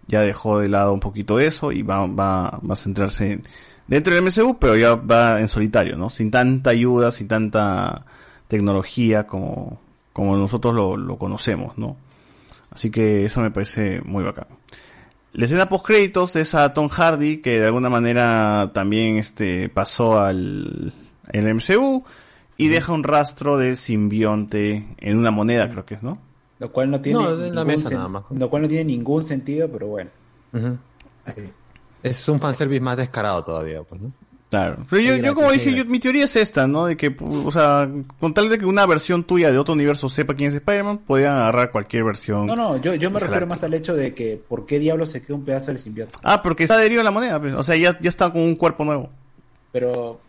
ya 0.08 0.22
dejó 0.22 0.60
de 0.60 0.70
lado 0.70 0.92
un 0.94 1.00
poquito 1.00 1.40
eso 1.40 1.72
y 1.72 1.82
va, 1.84 2.06
va, 2.08 2.60
va 2.68 2.74
a 2.74 2.76
centrarse 2.76 3.32
en- 3.34 3.44
dentro 3.88 4.14
del 4.16 4.24
MCU, 4.24 4.58
pero 4.60 4.76
ya 4.76 4.96
va 4.96 5.40
en 5.40 5.50
solitario, 5.50 5.98
¿no? 5.98 6.10
Sin 6.10 6.32
tanta 6.32 6.72
ayuda, 6.72 7.12
sin 7.12 7.28
tanta 7.28 8.06
tecnología 8.48 9.26
como, 9.28 9.80
como 10.14 10.36
nosotros 10.38 10.74
lo, 10.74 10.98
lo 10.98 11.18
conocemos, 11.18 11.78
¿no? 11.78 11.98
Así 12.76 12.92
que 12.92 13.24
eso 13.24 13.40
me 13.40 13.52
parece 13.52 14.02
muy 14.02 14.22
bacán. 14.22 14.48
La 15.32 15.46
escena 15.46 15.70
post 15.70 15.86
créditos 15.86 16.36
es 16.36 16.54
a 16.56 16.74
Tom 16.74 16.90
Hardy, 16.90 17.38
que 17.38 17.58
de 17.58 17.68
alguna 17.68 17.90
manera 17.90 18.72
también 18.74 19.16
este 19.16 19.70
pasó 19.70 20.20
al 20.20 20.92
el 21.32 21.56
MCU 21.56 22.04
y 22.58 22.68
deja 22.68 22.92
un 22.92 23.04
rastro 23.04 23.58
de 23.58 23.78
simbionte 23.78 24.88
en 24.98 25.18
una 25.18 25.32
moneda, 25.32 25.70
creo 25.72 25.86
que 25.86 25.96
es, 25.96 26.04
¿no? 26.04 26.18
Lo 26.60 26.70
cual 26.74 26.92
no 26.92 27.00
tiene 27.00 27.20
No, 27.20 27.46
en 27.46 27.56
la 27.56 27.64
mesa 27.64 27.90
nada 27.92 28.10
más. 28.10 28.24
Lo 28.30 28.50
cual 28.50 28.64
no 28.64 28.68
tiene 28.68 28.84
ningún 28.84 29.24
sentido, 29.24 29.70
pero 29.70 29.88
bueno. 29.88 30.12
Es 32.04 32.28
un 32.28 32.42
fanservice 32.42 32.82
más 32.82 32.98
descarado 32.98 33.42
todavía, 33.42 33.84
pues, 33.84 34.02
¿no? 34.02 34.12
Claro. 34.50 34.86
Pero 34.90 35.02
yo, 35.02 35.16
yo 35.18 35.34
como 35.36 35.52
dije, 35.52 35.74
yo- 35.74 35.86
mi 35.86 36.00
teoría 36.00 36.24
es 36.26 36.36
esta, 36.36 36.68
¿no? 36.68 36.86
De 36.86 36.96
que, 36.96 37.16
o 37.20 37.52
sea, 37.52 37.90
con 38.20 38.34
tal 38.34 38.48
de 38.48 38.58
que 38.58 38.66
una 38.66 38.86
versión 38.86 39.24
tuya 39.24 39.52
de 39.52 39.58
otro 39.58 39.74
universo 39.74 40.08
sepa 40.08 40.34
quién 40.36 40.50
es 40.50 40.56
Spider-Man, 40.56 41.00
podían 41.00 41.34
agarrar 41.36 41.72
cualquier 41.72 42.04
versión. 42.04 42.46
No, 42.46 42.56
no, 42.56 42.78
yo, 42.78 42.94
yo 42.94 43.10
me 43.12 43.20
refiero 43.20 43.48
más 43.48 43.64
al 43.64 43.74
hecho 43.74 43.96
de 43.96 44.14
que 44.14 44.40
¿por 44.48 44.66
qué 44.66 44.80
diablos 44.80 45.10
se 45.10 45.22
queda 45.22 45.36
un 45.36 45.44
pedazo 45.46 45.68
del 45.68 45.80
simbionte? 45.80 46.16
Ah, 46.24 46.42
porque 46.42 46.64
está 46.64 46.76
adherido 46.76 47.02
a 47.02 47.04
la 47.04 47.12
moneda, 47.12 47.40
pues. 47.42 47.54
o 47.54 47.64
sea, 47.64 47.76
ya, 47.76 47.98
ya 48.00 48.08
está 48.10 48.32
con 48.32 48.42
un 48.42 48.56
cuerpo 48.56 48.86
nuevo. 48.86 49.10
Pero 49.72 50.22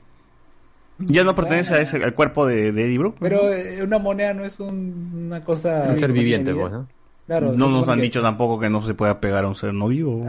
Ya 0.98 1.22
no 1.22 1.34
pertenece 1.34 1.74
a 1.74 1.80
ese, 1.80 2.02
al 2.02 2.14
cuerpo 2.14 2.46
de, 2.46 2.72
de 2.72 2.86
Eddie 2.86 2.98
Brock. 2.98 3.16
pero 3.20 3.52
eh, 3.52 3.82
una 3.82 3.98
moneda 3.98 4.32
no 4.32 4.44
es 4.46 4.58
un- 4.60 5.26
una 5.26 5.44
cosa... 5.44 5.88
Un 5.90 5.98
ser 5.98 6.10
viviente, 6.10 6.54
pues, 6.54 6.72
¿no? 6.72 6.88
Claro, 7.26 7.52
no 7.54 7.66
se 7.66 7.72
nos 7.72 7.88
han 7.88 7.96
que- 7.96 8.02
dicho 8.02 8.22
tampoco 8.22 8.58
que 8.60 8.68
no 8.68 8.82
se 8.82 8.94
pueda 8.94 9.20
pegar 9.20 9.44
a 9.44 9.48
un 9.48 9.54
ser 9.54 9.74
no 9.74 9.88
vivo. 9.88 10.24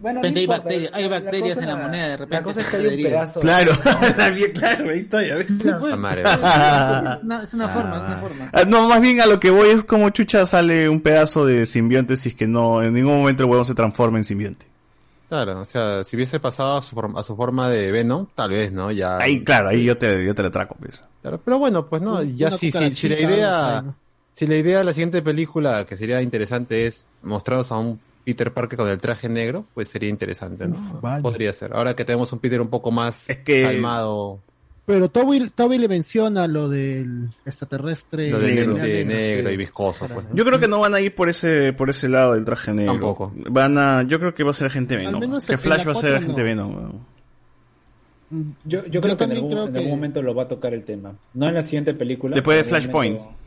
Bueno, 0.00 0.20
Repente 0.22 0.46
no 0.46 0.52
hay 0.52 0.58
bacterias- 0.60 0.90
hay 0.94 1.02
la 1.02 1.08
bacterias 1.08 1.58
en 1.58 1.66
la 1.66 1.74
moneda, 1.76 2.08
de 2.08 2.16
repente 2.18 2.36
La 2.36 2.42
cosa 2.44 2.60
es 2.60 2.66
se 2.66 2.70
que 2.70 2.76
hay 2.76 2.82
un 2.82 2.88
adherido. 2.88 3.10
pedazo... 3.10 3.40
Claro, 3.40 3.72
claro, 4.54 4.90
ahí 4.90 4.98
está, 5.00 5.26
ya 5.26 5.34
ves. 5.36 5.46
pues, 5.48 5.58
es 5.64 5.98
una, 5.98 7.40
es 7.42 7.54
una 7.54 7.68
forma, 7.68 7.96
es 7.96 8.02
una 8.02 8.16
forma. 8.20 8.50
Ah, 8.52 8.62
no, 8.66 8.88
más 8.88 9.00
bien 9.00 9.20
a 9.20 9.26
lo 9.26 9.40
que 9.40 9.50
voy 9.50 9.70
es 9.70 9.82
como 9.82 10.10
chucha 10.10 10.46
sale 10.46 10.88
un 10.88 11.00
pedazo 11.00 11.44
de 11.46 11.66
simbionte 11.66 12.16
si 12.16 12.28
es 12.28 12.34
que 12.36 12.46
no, 12.46 12.80
en 12.82 12.92
ningún 12.94 13.16
momento 13.18 13.42
el 13.42 13.50
huevón 13.50 13.64
se 13.64 13.74
transforma 13.74 14.18
en 14.18 14.24
simbionte. 14.24 14.66
Claro, 15.28 15.60
o 15.60 15.64
sea, 15.64 16.04
si 16.04 16.14
hubiese 16.16 16.38
pasado 16.40 16.76
a 16.76 16.80
su, 16.82 16.94
forma, 16.94 17.18
a 17.20 17.22
su 17.24 17.34
forma 17.36 17.68
de 17.68 17.90
Venom, 17.90 18.26
tal 18.34 18.50
vez, 18.50 18.70
¿no? 18.72 18.90
Ya... 18.92 19.18
Ahí, 19.18 19.42
claro, 19.44 19.68
ahí 19.70 19.82
yo 19.84 19.98
te, 19.98 20.24
yo 20.24 20.34
te 20.34 20.42
la 20.44 20.50
traco, 20.50 20.76
pues. 20.78 21.02
Claro, 21.22 21.40
pero 21.44 21.58
bueno, 21.58 21.86
pues 21.86 22.00
no, 22.02 22.22
ya 22.22 22.50
si, 22.52 22.70
si, 22.70 22.94
si 22.94 23.08
la 23.08 23.20
idea, 23.20 23.84
si 24.38 24.46
la 24.46 24.56
idea 24.56 24.78
de 24.78 24.84
la 24.84 24.92
siguiente 24.92 25.20
película 25.22 25.84
que 25.84 25.96
sería 25.96 26.22
interesante 26.22 26.86
es 26.86 27.06
mostraros 27.22 27.72
a 27.72 27.76
un 27.78 27.98
Peter 28.24 28.52
Parker 28.52 28.76
con 28.78 28.88
el 28.88 28.98
traje 28.98 29.28
negro, 29.28 29.64
pues 29.74 29.88
sería 29.88 30.08
interesante, 30.08 30.68
¿no? 30.68 30.76
vale. 31.00 31.22
Podría 31.22 31.52
ser. 31.52 31.72
Ahora 31.74 31.96
que 31.96 32.04
tenemos 32.04 32.32
un 32.32 32.38
Peter 32.38 32.60
un 32.60 32.68
poco 32.68 32.90
más 32.90 33.26
que- 33.44 33.62
calmado, 33.62 34.38
Pero 34.86 35.08
Toby, 35.10 35.50
Toby 35.54 35.78
le 35.78 35.88
menciona 35.88 36.46
lo 36.46 36.68
del 36.68 37.30
extraterrestre. 37.44 38.30
lo 38.30 38.38
del 38.38 38.54
negro. 38.54 38.74
lente 38.74 39.04
negro 39.04 39.50
y 39.50 39.56
viscoso, 39.56 40.06
pues. 40.08 40.26
Yo 40.32 40.44
creo 40.44 40.58
que 40.60 40.68
no 40.68 40.78
van 40.80 40.94
a 40.94 41.00
ir 41.00 41.14
por 41.14 41.28
ese, 41.28 41.72
por 41.74 41.90
ese 41.90 42.08
lado 42.08 42.34
del 42.34 42.44
traje 42.44 42.72
negro. 42.72 42.92
Tampoco. 42.92 43.32
Van 43.50 43.76
a, 43.76 44.02
yo 44.04 44.18
creo 44.20 44.34
que 44.34 44.44
va 44.44 44.50
a 44.50 44.54
ser 44.54 44.66
agente 44.68 44.96
Venom. 44.96 45.20
menos 45.20 45.46
Que 45.46 45.56
Flash 45.58 45.78
la 45.80 45.84
va 45.84 45.92
a 45.92 45.94
ser 45.94 46.14
agente 46.14 46.40
no. 46.40 46.44
Venom. 46.44 46.92
Yo, 48.30 48.84
yo 48.84 48.86
Yo 48.86 49.00
creo 49.00 49.16
que 49.16 49.24
en 49.24 49.32
algún, 49.32 49.50
creo 49.50 49.66
en 49.66 49.72
que- 49.72 49.78
algún 49.78 49.92
momento 49.92 50.20
lo 50.22 50.34
va 50.34 50.42
a 50.42 50.48
tocar 50.48 50.74
el 50.74 50.84
tema. 50.84 51.14
No 51.34 51.48
en 51.48 51.54
la 51.54 51.62
siguiente 51.62 51.94
película. 51.94 52.34
Después 52.34 52.58
de 52.58 52.64
Flashpoint. 52.64 53.18
momento- 53.18 53.37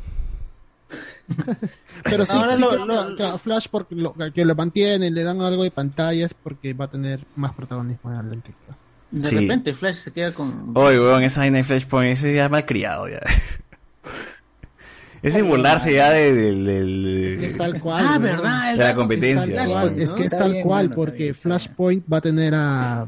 Pero 2.04 2.26
sí, 2.26 2.32
Ahora 2.34 2.54
sí 2.54 2.62
lo- 2.62 2.70
creo 2.70 2.86
lo- 2.86 3.16
que 3.16 3.24
a 3.24 3.38
Flash 3.38 3.68
porque 3.70 3.96
lo, 3.96 4.14
que 4.34 4.46
lo 4.46 4.56
mantienen, 4.56 5.14
le 5.14 5.24
dan 5.24 5.42
algo 5.42 5.64
de 5.64 5.72
pantallas 5.72 6.34
porque 6.34 6.74
va 6.74 6.86
a 6.86 6.90
tener 6.90 7.26
más 7.36 7.54
protagonismo 7.54 8.12
en 8.12 8.18
la 8.18 8.24
película. 8.24 8.56
De 9.12 9.28
Sí. 9.28 9.36
repente 9.38 9.74
Flash 9.74 9.96
se 9.96 10.12
queda 10.12 10.32
con... 10.34 10.72
Oye, 10.76 11.00
weón, 11.00 11.22
esa 11.24 11.42
vaina 11.42 11.58
de 11.58 11.64
Flashpoint, 11.66 12.14
ese 12.14 12.34
ya 12.34 12.48
mal 12.50 12.66
criado 12.66 13.10
ya. 13.10 13.20
Ese 15.22 15.44
burlarse 15.44 15.94
ya 15.94 16.10
de, 16.10 16.34
del- 16.34 16.66
del- 16.66 17.44
Es 17.44 17.56
tal 17.56 17.80
cual. 17.80 18.04
Ah, 18.08 18.14
¿no? 18.16 18.22
verdad, 18.22 18.72
el 18.72 18.78
de 18.80 18.84
la 18.84 18.96
competencia. 18.96 19.64
weón. 19.66 20.02
Es 20.02 20.14
que 20.14 20.22
es 20.22 20.28
Está 20.34 20.40
tal 20.46 20.52
bien, 20.54 20.64
cual, 20.64 20.90
porque 20.92 21.34
Flashpoint 21.36 22.06
va 22.12 22.18
a 22.18 22.22
tener 22.22 22.54
a. 22.56 23.06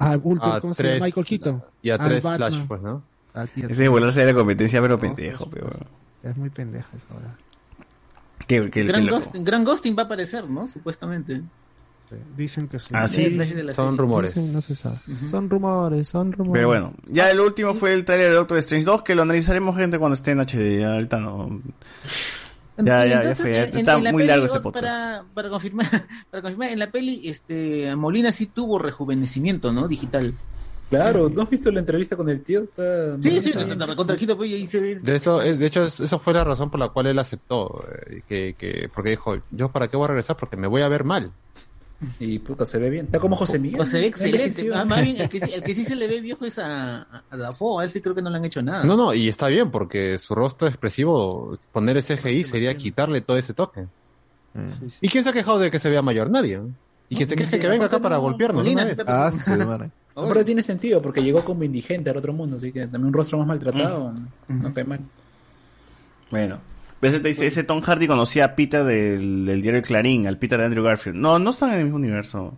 A 0.00 0.16
Ultra, 0.22 0.56
A 0.56 0.60
¿cómo 0.60 0.74
se 0.74 0.82
tres- 0.82 0.94
llama? 0.94 1.06
Michael 1.06 1.26
Keaton. 1.26 1.62
y 1.82 1.90
a 1.90 1.98
tres 1.98 2.24
Batman. 2.24 2.50
Flash, 2.52 2.66
pues, 2.66 2.80
¿no? 2.82 3.02
Ese 3.68 3.82
de 3.84 3.88
burlarse 3.88 4.20
de 4.20 4.26
la 4.32 4.34
competencia, 4.38 4.80
pero 4.82 4.98
pendejo, 4.98 5.48
pero. 5.48 5.70
Es 6.22 6.36
muy 6.36 6.50
pendeja 6.50 6.88
esa 6.96 7.14
hora. 7.16 7.36
Qué, 8.46 8.70
qué- 8.70 8.84
Gran. 8.84 9.06
Ghosting, 9.06 9.44
Gran 9.44 9.64
Ghosting 9.64 9.96
va 9.96 10.02
a 10.02 10.06
aparecer, 10.06 10.48
¿no? 10.48 10.68
Supuestamente. 10.68 11.42
Dicen 12.36 12.68
que 12.68 12.78
sí. 12.78 12.88
Ah, 12.92 13.06
sí. 13.06 13.26
Flash 13.26 13.50
de 13.52 13.62
la 13.64 13.74
Son 13.74 13.88
serie. 13.90 13.98
rumores. 14.00 14.34
Dicen, 14.34 14.52
no 14.54 14.60
se 14.62 14.74
sabe. 14.74 14.96
Son 15.28 15.50
rumores, 15.50 16.08
son 16.08 16.32
rumores. 16.32 16.54
Pero 16.58 16.68
bueno, 16.68 16.94
ya 17.06 17.30
el 17.30 17.38
último 17.38 17.74
fue 17.74 17.92
el 17.92 18.06
trailer 18.06 18.30
de 18.30 18.36
Doctor 18.36 18.56
Strange 18.58 18.86
2, 18.86 19.02
que 19.02 19.14
lo 19.14 19.22
analizaremos, 19.22 19.76
gente, 19.76 19.98
cuando 19.98 20.14
esté 20.14 20.30
en 20.30 20.40
HD. 20.40 20.80
Ya, 20.80 20.92
ahorita 20.94 21.18
no. 21.18 21.60
Ya, 22.78 23.04
ya, 23.04 23.22
ya 23.24 23.34
fue. 23.34 23.58
en- 23.64 23.78
está 23.78 23.94
en 23.94 24.00
muy 24.04 24.22
peli, 24.22 24.26
largo 24.28 24.46
este 24.46 24.60
podcast. 24.60 24.84
Para, 24.86 25.24
para 25.34 25.48
confirmar, 25.50 25.86
para 26.30 26.40
confirmar, 26.42 26.70
en 26.70 26.78
la 26.78 26.90
peli, 26.90 27.28
este, 27.28 27.94
Molina 27.96 28.32
sí 28.32 28.46
tuvo 28.46 28.78
rejuvenecimiento, 28.78 29.72
¿no? 29.72 29.86
Digital. 29.86 30.34
Claro, 30.90 31.28
¿no 31.28 31.42
has 31.42 31.50
visto 31.50 31.70
la 31.70 31.80
entrevista 31.80 32.16
con 32.16 32.28
el 32.28 32.42
tío? 32.42 32.62
Está... 32.62 33.20
Sí, 33.20 33.40
sí, 33.40 33.52
contra 33.52 34.16
el 34.16 34.36
pues, 34.36 34.50
y 34.50 34.54
ahí 34.54 34.66
se 34.66 34.80
ve. 34.80 34.94
De 35.00 35.16
eso, 35.16 35.42
es- 35.42 35.58
de 35.58 35.66
hecho, 35.66 35.84
es- 35.84 36.00
eso 36.00 36.18
fue 36.18 36.32
la 36.32 36.44
razón 36.44 36.70
por 36.70 36.80
la 36.80 36.88
cual 36.88 37.06
él 37.08 37.18
aceptó, 37.18 37.84
eh, 38.06 38.22
que, 38.26 38.54
que, 38.58 38.88
porque 38.94 39.10
dijo, 39.10 39.36
yo 39.50 39.68
para 39.70 39.88
qué 39.88 39.96
voy 39.96 40.04
a 40.04 40.08
regresar, 40.08 40.36
porque 40.36 40.56
me 40.56 40.66
voy 40.66 40.82
a 40.82 40.88
ver 40.88 41.04
mal. 41.04 41.30
Y 42.20 42.38
puta, 42.38 42.64
se 42.64 42.78
ve 42.78 42.90
bien. 42.90 43.06
Está 43.06 43.18
como 43.18 43.34
José 43.34 43.58
Miguel. 43.58 43.80
O 43.80 43.84
se 43.84 43.98
ve 43.98 44.06
excelente. 44.06 44.44
Envejeció. 44.62 44.86
Más 44.86 45.02
bien, 45.02 45.20
el 45.20 45.28
que, 45.28 45.40
sí- 45.40 45.52
el 45.52 45.62
que 45.64 45.74
sí 45.74 45.84
se 45.84 45.96
le 45.96 46.06
ve 46.06 46.20
viejo 46.20 46.44
es 46.46 46.58
a, 46.58 47.02
a, 47.28 47.36
Dafoe. 47.36 47.82
A 47.82 47.84
él 47.84 47.90
sí 47.90 48.00
creo 48.00 48.14
que 48.14 48.22
no 48.22 48.30
le 48.30 48.36
han 48.36 48.44
hecho 48.44 48.62
nada. 48.62 48.84
No, 48.84 48.96
no, 48.96 49.12
y 49.12 49.28
está 49.28 49.48
bien, 49.48 49.70
porque 49.72 50.16
su 50.16 50.34
rostro 50.34 50.68
expresivo, 50.68 51.58
poner 51.72 51.96
ese 51.96 52.16
CGI 52.16 52.44
sería 52.44 52.76
quitarle 52.76 53.20
todo 53.20 53.36
ese 53.36 53.52
toque. 53.52 53.86
¿Y 55.00 55.08
quién 55.08 55.24
se 55.24 55.30
ha 55.30 55.32
quejado 55.32 55.58
de 55.58 55.70
que 55.70 55.78
se 55.78 55.90
vea 55.90 56.00
mayor? 56.02 56.30
Nadie. 56.30 56.58
¿no? 56.58 56.70
Y 57.08 57.16
que 57.16 57.26
se 57.26 57.36
queje 57.36 57.58
que 57.58 57.68
venga 57.68 57.86
acá 57.86 57.98
para 57.98 58.18
golpearnos. 58.18 58.64
de 58.64 58.70
una 58.72 58.84
madre. 60.22 60.34
Pero 60.34 60.44
tiene 60.44 60.62
sentido, 60.62 61.02
porque 61.02 61.22
llegó 61.22 61.44
como 61.44 61.64
indigente 61.64 62.10
al 62.10 62.16
otro 62.16 62.32
mundo, 62.32 62.56
así 62.56 62.72
que 62.72 62.82
también 62.82 63.06
un 63.06 63.12
rostro 63.12 63.38
más 63.38 63.46
maltratado. 63.46 64.14
No 64.48 64.74
cae 64.74 64.84
mal. 64.84 65.00
Bueno. 66.30 66.60
Ese 67.00 67.20
te 67.20 67.28
dice, 67.28 67.46
ese 67.46 67.62
Tom 67.62 67.80
Hardy 67.80 68.08
conocía 68.08 68.44
a 68.44 68.56
Peter 68.56 68.84
del, 68.84 69.46
del 69.46 69.62
diario 69.62 69.82
Clarín, 69.82 70.26
al 70.26 70.38
Peter 70.38 70.58
de 70.58 70.64
Andrew 70.66 70.84
Garfield. 70.84 71.16
No, 71.16 71.38
no 71.38 71.50
están 71.50 71.70
en 71.70 71.78
el 71.78 71.84
mismo 71.84 71.98
universo. 71.98 72.54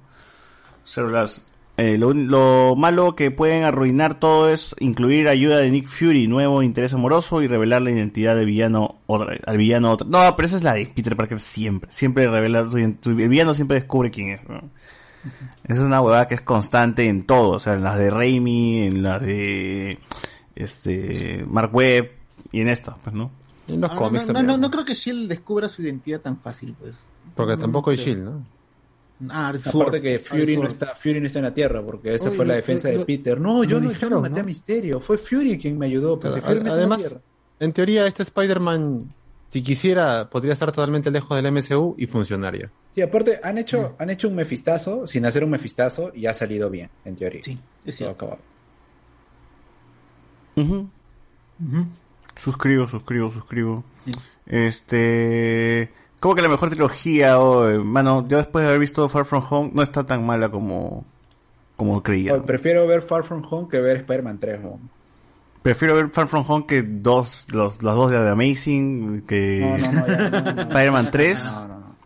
Zero 0.87 1.11
Last. 1.11 1.45
Eh, 1.77 1.97
lo, 1.97 2.13
lo 2.13 2.75
malo 2.77 3.15
que 3.15 3.31
pueden 3.31 3.65
arruinar 3.65 4.19
todo 4.21 4.51
es 4.51 4.77
incluir 4.81 5.29
ayuda 5.29 5.59
de 5.59 5.71
Nick 5.71 5.89
Fury, 5.89 6.27
nuevo 6.27 6.63
interés 6.63 6.93
amoroso, 6.93 7.41
y 7.43 7.49
revelar 7.49 7.81
la 7.81 7.91
identidad 7.91 8.37
del 8.37 8.45
villano 8.45 8.97
otra, 9.07 9.37
al 9.47 9.57
villano 9.57 9.93
otra. 9.93 10.07
No, 10.07 10.37
pero 10.37 10.47
esa 10.47 10.57
es 10.57 10.63
la 10.63 10.75
de 10.75 10.87
Peter 10.87 11.17
Parker 11.17 11.41
siempre. 11.41 11.91
Siempre 11.91 12.29
revela 12.29 12.67
su, 12.67 12.77
el 12.77 12.95
villano 13.29 13.55
siempre 13.55 13.77
descubre 13.77 14.11
quién 14.11 14.31
es. 14.31 14.49
¿no? 14.49 14.71
Es 15.65 15.79
una 15.79 16.01
huevada 16.01 16.27
que 16.29 16.35
es 16.35 16.41
constante 16.41 17.07
en 17.09 17.27
todo, 17.27 17.51
o 17.51 17.61
sea, 17.61 17.75
en 17.75 17.83
las 17.85 17.99
de 17.99 18.11
Raimi, 18.11 18.87
en 18.87 19.03
las 19.03 19.21
de 19.21 19.99
este 20.57 21.45
Mark 21.49 21.75
Webb 21.75 22.11
y 22.53 22.61
en 22.61 22.69
esta, 22.69 22.95
pues, 22.97 23.15
¿no? 23.15 23.31
En 23.69 23.81
los 23.81 23.91
Ah, 23.91 23.95
no, 23.95 24.01
cómics 24.01 24.27
no, 24.27 24.33
también. 24.33 24.47
no, 24.47 24.57
no 24.57 24.71
creo 24.71 24.85
que 24.85 24.95
Shield 24.95 25.29
descubra 25.29 25.69
su 25.69 25.83
identidad 25.83 26.21
tan 26.21 26.39
fácil, 26.39 26.75
pues. 26.79 27.01
Porque 27.37 27.55
No, 27.57 27.61
tampoco 27.63 27.91
no 27.91 27.99
hay. 27.99 28.05
Shield, 28.05 28.25
¿no? 28.25 28.43
Ah. 29.29 29.53
Aparte 29.67 30.01
que 30.01 30.19
Fury 30.19 30.57
no, 30.57 30.67
está, 30.67 30.95
Fury 30.97 31.21
no 31.21 31.27
está 31.27 31.41
en 31.41 31.45
la 31.45 31.53
Tierra, 31.55 31.83
porque 31.85 32.15
esa 32.15 32.29
Oye, 32.31 32.37
fue 32.39 32.47
la 32.47 32.55
defensa 32.55 32.91
lo- 32.91 33.01
de 33.01 33.05
Peter. 33.05 33.39
No, 33.39 33.63
yo 33.65 33.75
lo 33.77 33.81
no, 33.81 33.87
yo 33.87 33.89
dijeron, 33.93 34.13
no 34.15 34.21
maté 34.23 34.37
¿no? 34.37 34.41
a 34.41 34.45
Misterio, 34.45 34.99
fue 35.01 35.19
Fury 35.19 35.59
quien 35.59 35.79
me 35.79 35.85
ayudó. 35.87 36.19
Pues, 36.19 36.33
Pero, 36.35 36.47
si 36.47 36.49
Fury 36.51 36.65
no 36.65 36.71
está 36.71 36.83
en 36.83 36.89
la 36.89 36.95
además, 36.97 36.99
Tierra. 37.01 37.21
en 37.61 37.73
teoría, 37.75 38.07
este 38.07 38.23
Spider-Man, 38.23 39.09
si 39.51 39.63
quisiera, 39.63 40.31
podría 40.31 40.53
estar 40.53 40.71
totalmente 40.71 41.11
lejos 41.11 41.41
del 41.41 41.53
MCU 41.53 41.97
y 41.99 42.07
funcionaría. 42.07 42.71
Sí, 42.95 43.03
aparte, 43.03 43.41
han 43.43 43.59
hecho, 43.59 43.97
han 43.99 44.09
hecho 44.11 44.29
un 44.29 44.37
mefistazo 44.37 45.07
sin 45.09 45.27
hacer 45.27 45.43
un 45.43 45.51
mefistazo 45.51 46.13
y 46.15 46.27
ha 46.27 46.35
salido 46.35 46.71
bien, 46.71 46.89
en 47.05 47.17
teoría. 47.17 47.43
Sí, 47.43 47.59
es 47.85 47.99
Todo 47.99 48.11
acabado. 48.11 48.39
Suscribo, 52.37 52.87
suscribo, 52.87 53.33
suscribo. 53.33 53.85
Este. 54.47 55.91
Como 56.21 56.35
que 56.35 56.43
la 56.43 56.49
mejor 56.49 56.69
trilogía, 56.69 57.41
o, 57.41 57.69
eh, 57.69 57.79
mano, 57.79 58.27
yo 58.29 58.37
después 58.37 58.63
de 58.63 58.69
haber 58.69 58.81
visto 58.81 59.09
Far 59.09 59.25
From 59.25 59.45
Home, 59.49 59.71
no 59.75 59.83
está 59.83 60.05
tan 60.05 60.25
mala 60.25 60.51
como, 60.51 61.05
como 61.77 62.03
creía. 62.03 62.35
Oh, 62.35 62.43
prefiero 62.45 62.87
ver 62.87 63.03
Far 63.03 63.25
From 63.25 63.43
Home 63.51 63.69
que 63.69 63.81
ver 63.81 63.97
Spider-Man 63.99 64.39
3. 64.39 64.61
¿no? 64.61 64.81
Prefiero 65.63 65.95
ver 65.95 66.09
Far 66.11 66.27
From 66.27 66.45
Home 66.49 66.67
que 66.67 66.83
dos, 66.83 67.47
los, 67.53 67.83
los 67.83 67.95
dos 67.95 68.11
de 68.11 68.19
The 68.19 68.29
Amazing, 68.31 69.23
que 69.27 69.61
No. 69.61 70.63
Spider-Man 70.63 71.11
3, 71.11 71.45
No, 71.45 71.69
no, 71.69 71.97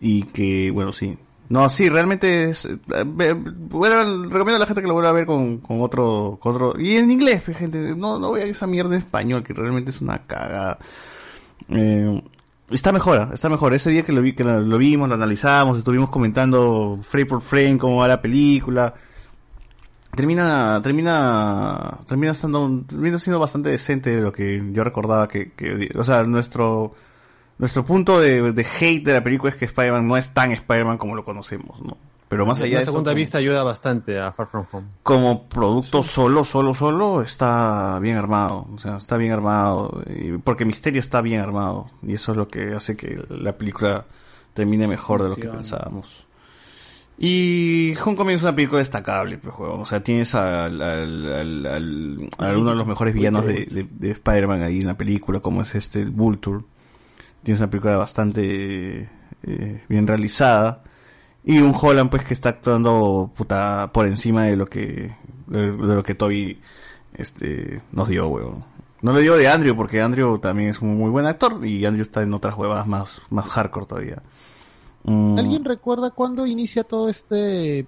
y 0.00 0.22
que, 0.24 0.70
bueno, 0.72 0.90
sí. 0.92 1.16
No, 1.48 1.68
sí, 1.68 1.88
realmente 1.88 2.50
es, 2.50 2.64
eh, 2.64 2.74
bueno, 3.04 4.24
recomiendo 4.24 4.56
a 4.56 4.58
la 4.58 4.66
gente 4.66 4.82
que 4.82 4.88
lo 4.88 4.94
vuelva 4.94 5.10
a 5.10 5.12
ver 5.12 5.26
con, 5.26 5.58
con 5.58 5.80
otro, 5.80 6.38
con 6.40 6.56
otro, 6.56 6.74
y 6.80 6.96
en 6.96 7.08
inglés, 7.12 7.44
gente, 7.44 7.94
no, 7.94 8.18
no 8.18 8.32
vean 8.32 8.48
esa 8.48 8.66
mierda 8.66 8.96
en 8.96 9.02
español, 9.02 9.44
que 9.44 9.52
realmente 9.52 9.90
es 9.90 10.00
una 10.00 10.18
cagada. 10.26 10.78
Eh, 11.68 12.20
está 12.70 12.90
mejor, 12.90 13.30
está 13.32 13.48
mejor. 13.48 13.74
Ese 13.74 13.90
día 13.90 14.02
que 14.02 14.10
lo 14.12 14.22
vi, 14.22 14.34
que 14.34 14.42
lo, 14.42 14.60
lo 14.60 14.78
vimos, 14.78 15.08
lo 15.08 15.14
analizamos, 15.14 15.78
estuvimos 15.78 16.10
comentando 16.10 16.98
frame 17.00 17.26
por 17.26 17.40
frame 17.40 17.78
cómo 17.78 17.96
va 17.98 18.08
la 18.08 18.20
película. 18.20 18.92
Termina, 20.16 20.80
termina, 20.82 21.98
termina 22.06 22.32
estando, 22.32 22.82
termina 22.86 23.18
siendo 23.18 23.38
bastante 23.38 23.68
decente 23.68 24.16
de 24.16 24.22
lo 24.22 24.32
que 24.32 24.62
yo 24.72 24.82
recordaba 24.82 25.28
que, 25.28 25.52
que 25.52 25.90
o 25.96 26.02
sea, 26.04 26.22
nuestro, 26.24 26.94
nuestro 27.58 27.84
punto 27.84 28.18
de, 28.18 28.52
de 28.52 28.62
hate 28.80 29.04
de 29.04 29.12
la 29.12 29.22
película 29.22 29.50
es 29.50 29.56
que 29.56 29.66
Spider-Man 29.66 30.08
no 30.08 30.16
es 30.16 30.30
tan 30.30 30.52
Spider-Man 30.52 30.98
como 30.98 31.14
lo 31.14 31.24
conocemos, 31.24 31.80
¿no? 31.82 31.96
Pero 32.28 32.44
más 32.44 32.58
allá 32.60 32.70
la 32.72 32.76
de 32.78 32.82
eso, 32.82 32.90
segunda 32.90 33.12
como- 33.12 33.18
vista 33.18 33.38
ayuda 33.38 33.62
bastante 33.62 34.18
a 34.18 34.32
Far 34.32 34.48
From 34.48 34.66
Home. 34.72 34.86
como 35.04 35.48
producto 35.48 36.02
solo, 36.02 36.42
solo, 36.42 36.74
solo, 36.74 37.22
está 37.22 38.00
bien 38.00 38.16
armado. 38.16 38.66
O 38.74 38.78
sea, 38.78 38.96
está 38.96 39.16
bien 39.16 39.30
armado. 39.32 40.02
y- 40.08 40.36
Porque 40.38 40.64
Misterio 40.64 40.98
está 40.98 41.20
bien 41.20 41.40
armado. 41.40 41.86
Y 42.02 42.14
eso 42.14 42.32
es 42.32 42.36
lo 42.38 42.48
que 42.48 42.74
hace 42.74 42.96
que 42.96 43.22
la 43.28 43.52
película 43.56 44.06
termine 44.54 44.88
mejor 44.88 45.22
de 45.22 45.28
lo 45.28 45.36
que 45.36 45.46
pensábamos. 45.48 46.25
Y 47.18 47.94
Homecoming 48.04 48.36
es 48.36 48.42
una 48.42 48.54
película 48.54 48.78
destacable, 48.80 49.38
pues, 49.38 49.54
juego. 49.54 49.78
O 49.80 49.86
sea, 49.86 50.02
tienes 50.02 50.34
al, 50.34 50.82
al- 50.82 51.32
al- 51.32 51.66
al- 51.66 52.28
a 52.38 52.56
uno 52.58 52.70
de 52.70 52.76
los 52.76 52.86
mejores 52.86 53.14
villanos 53.14 53.46
de, 53.46 53.64
de- 53.66 53.88
de 53.90 54.10
Spider-Man 54.10 54.62
ahí 54.62 54.80
en 54.80 54.86
la 54.86 54.98
película, 54.98 55.40
como 55.40 55.62
es 55.62 55.74
este, 55.74 56.00
el 56.00 56.10
Vulture. 56.10 56.64
Tienes 57.42 57.60
una 57.60 57.70
película 57.70 57.96
bastante 57.96 59.08
eh, 59.44 59.82
bien 59.88 60.06
realizada. 60.06 60.82
Y 61.42 61.58
un 61.60 61.74
Holland, 61.80 62.10
pues, 62.10 62.24
que 62.24 62.34
está 62.34 62.50
actuando 62.50 63.32
puta 63.34 63.90
por 63.94 64.06
encima 64.06 64.44
de 64.44 64.56
lo 64.56 64.66
que, 64.66 65.14
de, 65.46 65.66
lo 65.68 66.02
que 66.02 66.14
Toby, 66.14 66.60
este, 67.14 67.80
nos 67.92 68.08
dio, 68.08 68.28
weón. 68.28 68.64
No 69.00 69.12
le 69.12 69.20
digo 69.22 69.36
de 69.36 69.46
Andrew, 69.48 69.76
porque 69.76 70.02
Andrew 70.02 70.38
también 70.38 70.70
es 70.70 70.82
un 70.82 70.96
muy 70.98 71.08
buen 71.10 71.24
actor, 71.26 71.64
y 71.64 71.84
Andrew 71.84 72.02
está 72.02 72.22
en 72.22 72.34
otras 72.34 72.56
huevas 72.58 72.86
más, 72.86 73.22
más 73.30 73.48
hardcore 73.48 73.86
todavía. 73.86 74.22
Mm, 75.06 75.38
¿Alguien 75.38 75.64
recuerda 75.64 76.10
cuándo 76.10 76.46
inicia 76.46 76.84
todo 76.84 77.08
este 77.08 77.86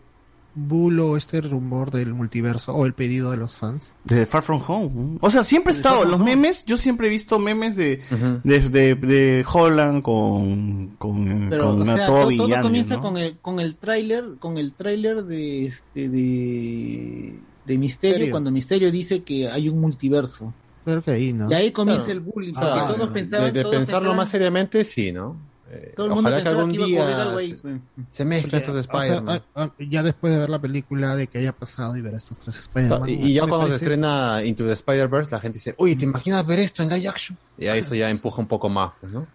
bulo, 0.54 1.16
este 1.16 1.40
rumor 1.40 1.90
del 1.92 2.14
multiverso 2.14 2.74
o 2.74 2.84
el 2.86 2.92
pedido 2.94 3.30
de 3.30 3.36
los 3.36 3.56
fans? 3.56 3.94
De 4.04 4.24
Far 4.26 4.42
From 4.42 4.60
Home. 4.66 5.18
O 5.20 5.30
sea, 5.30 5.44
siempre 5.44 5.72
he 5.72 5.76
estado, 5.76 6.04
los 6.04 6.18
memes, 6.20 6.64
yo 6.64 6.76
siempre 6.76 7.06
he 7.06 7.10
visto 7.10 7.38
memes 7.38 7.76
de, 7.76 8.00
de, 8.44 8.60
de, 8.68 8.94
de 8.96 9.44
Holland 9.52 10.02
con, 10.02 10.96
con, 10.98 11.46
Pero, 11.50 11.70
con 11.70 11.82
o 11.82 11.84
sea, 11.84 12.06
todo, 12.06 12.30
comienza 12.62 12.96
¿no? 12.96 13.02
con 13.02 13.16
el 13.18 13.38
con 13.38 13.60
el 13.60 13.76
tráiler, 13.76 14.24
con 14.40 14.58
el 14.58 14.72
tráiler 14.72 15.24
de 15.24 15.66
este 15.66 16.08
de 16.08 17.38
de 17.66 17.78
Misterio, 17.78 18.30
cuando 18.30 18.50
Misterio 18.50 18.90
dice 18.90 19.22
que 19.22 19.48
hay 19.48 19.68
un 19.68 19.80
multiverso. 19.80 20.54
Creo 20.84 21.02
que 21.02 21.10
ahí, 21.10 21.34
¿no? 21.34 21.50
Y 21.50 21.54
ahí 21.54 21.70
comienza 21.70 22.06
Claro. 22.06 22.20
el 22.20 22.24
bullying, 22.24 22.54
O 22.56 22.58
sea, 22.58 22.74
porque 22.86 22.94
todos 22.94 23.08
pensaban, 23.10 23.46
de, 23.46 23.52
de 23.52 23.62
todos 23.62 23.76
pensarlo 23.76 23.98
pensaban- 24.08 24.16
más 24.16 24.28
seriamente, 24.30 24.84
sí, 24.84 25.12
¿no? 25.12 25.36
Eh, 25.70 25.92
Todo 25.96 26.06
el 26.06 26.12
mundo 26.14 26.30
ojalá 26.30 26.42
que 26.42 26.48
algún 26.48 26.72
que 26.72 26.78
a 26.78 26.84
algo 26.84 26.86
día 26.86 27.36
ahí, 27.36 27.58
se, 27.60 27.80
se 28.10 28.24
mezclen 28.24 28.62
estos 28.62 28.74
O 28.76 28.82
sea, 28.82 29.00
Spider-Man. 29.02 29.42
ah, 29.54 29.62
ah, 29.64 29.72
ya 29.78 30.02
después 30.02 30.32
de 30.32 30.38
ver 30.38 30.48
la 30.48 30.58
película, 30.58 31.14
de 31.14 31.26
que 31.26 31.38
haya 31.38 31.52
pasado 31.52 31.94
y 31.96 32.00
ver 32.00 32.14
estos 32.14 32.38
tres 32.38 32.56
Spider-Man. 32.56 33.08
y, 33.08 33.12
y 33.12 33.34
ya 33.34 33.46
cuando 33.46 33.68
se 33.68 33.74
estrena 33.74 34.42
Into 34.44 34.64
the 34.64 34.72
Spider-Verse, 34.72 35.30
la 35.30 35.40
gente 35.40 35.58
dice, 35.58 35.74
oye, 35.76 35.94
¿te 35.96 36.04
imaginas 36.04 36.46
ver 36.46 36.60
esto 36.60 36.82
en 36.82 36.88
live 36.88 37.08
action? 37.08 37.36
Y 37.58 37.66
ahí 37.66 37.80
eso 37.80 37.94
ya 37.94 38.08
empuja 38.08 38.40
un 38.40 38.48
poco 38.48 38.68
más, 38.70 38.92
pues, 39.00 39.12
¿no? 39.12 39.26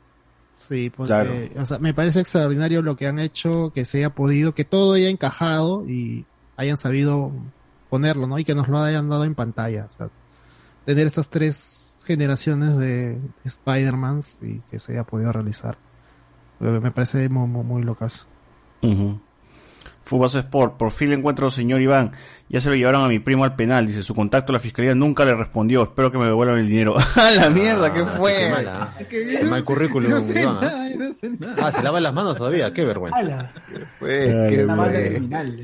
Sí, 0.56 0.90
porque, 0.90 1.08
Claro. 1.08 1.34
o 1.58 1.66
sea, 1.66 1.78
me 1.80 1.94
parece 1.94 2.20
extraordinario 2.22 2.82
lo 2.82 2.96
que 2.96 3.08
han 3.08 3.20
hecho, 3.20 3.72
que 3.74 3.86
se 3.86 3.98
haya 4.00 4.10
podido, 4.10 4.54
que 4.56 4.66
todo 4.66 4.94
haya 4.94 5.10
encajado 5.10 5.88
y 5.88 6.26
hayan 6.58 6.78
sabido 6.78 7.32
ponerlo, 7.90 8.26
¿no? 8.28 8.40
Y 8.40 8.44
que 8.44 8.56
nos 8.56 8.68
lo 8.70 8.80
hayan 8.80 9.10
dado 9.10 9.24
en 9.24 9.36
pantalla. 9.36 9.86
O 9.88 9.92
sea, 9.92 10.10
tener 10.86 11.06
estas 11.08 11.30
tres 11.30 11.96
generaciones 12.06 12.78
de 12.78 13.18
Spider-Mans 13.46 14.40
y 14.42 14.60
que 14.72 14.80
se 14.80 14.94
haya 14.94 15.04
podido 15.04 15.32
realizar. 15.32 15.78
Eh, 16.64 16.80
Me 16.82 16.92
parece 16.92 17.28
muy, 17.30 17.48
muy, 17.48 17.64
muy 17.64 17.84
locazo. 17.84 18.26
Ujú. 18.82 19.20
Fubas 20.06 20.36
Sport, 20.36 20.76
por 20.78 20.92
fin 20.92 21.10
le 21.10 21.16
encuentro 21.16 21.46
al 21.46 21.52
señor 21.52 21.82
Iván. 21.82 22.12
Ya 22.50 22.60
se 22.60 22.70
lo 22.70 22.76
llevaron 22.76 23.06
a 23.06 23.08
mi 23.08 23.20
primo 23.20 23.46
al 23.46 23.56
penal. 23.56 23.88
Dice, 23.88 24.02
su 24.04 24.14
contacto 24.14 24.52
a 24.52 24.56
la 24.56 24.60
fiscalía 24.60 24.94
nunca 24.94 25.24
le 25.24 25.34
respondió. 25.34 25.84
Espero 25.84 26.12
que 26.12 26.18
me 26.18 26.26
devuelvan 26.26 26.58
el 26.58 26.68
dinero. 26.68 26.96
¡A 27.16 27.32
la 27.32 27.50
mierda! 27.50 27.94
¿Qué 27.94 28.04
fue? 28.06 28.36
Qué 28.38 28.50
mala. 28.50 28.94
Qué 29.10 29.46
mal 29.46 29.64
currículum, 29.64 30.10
No 30.12 30.20
sé 30.20 30.42
Iván, 30.42 30.58
¿ah? 30.58 30.62
nada, 30.62 30.90
no 30.98 31.14
sé 31.14 31.30
nada. 31.40 31.56
Ah, 31.68 31.72
se 31.72 31.82
lava 31.82 32.02
las 32.02 32.14
manos 32.14 32.38
todavía, 32.38 32.74
qué 32.74 32.84
vergüenza. 32.84 33.54
Qué 33.70 33.86
fue. 34.00 34.48
criminal. 34.50 35.64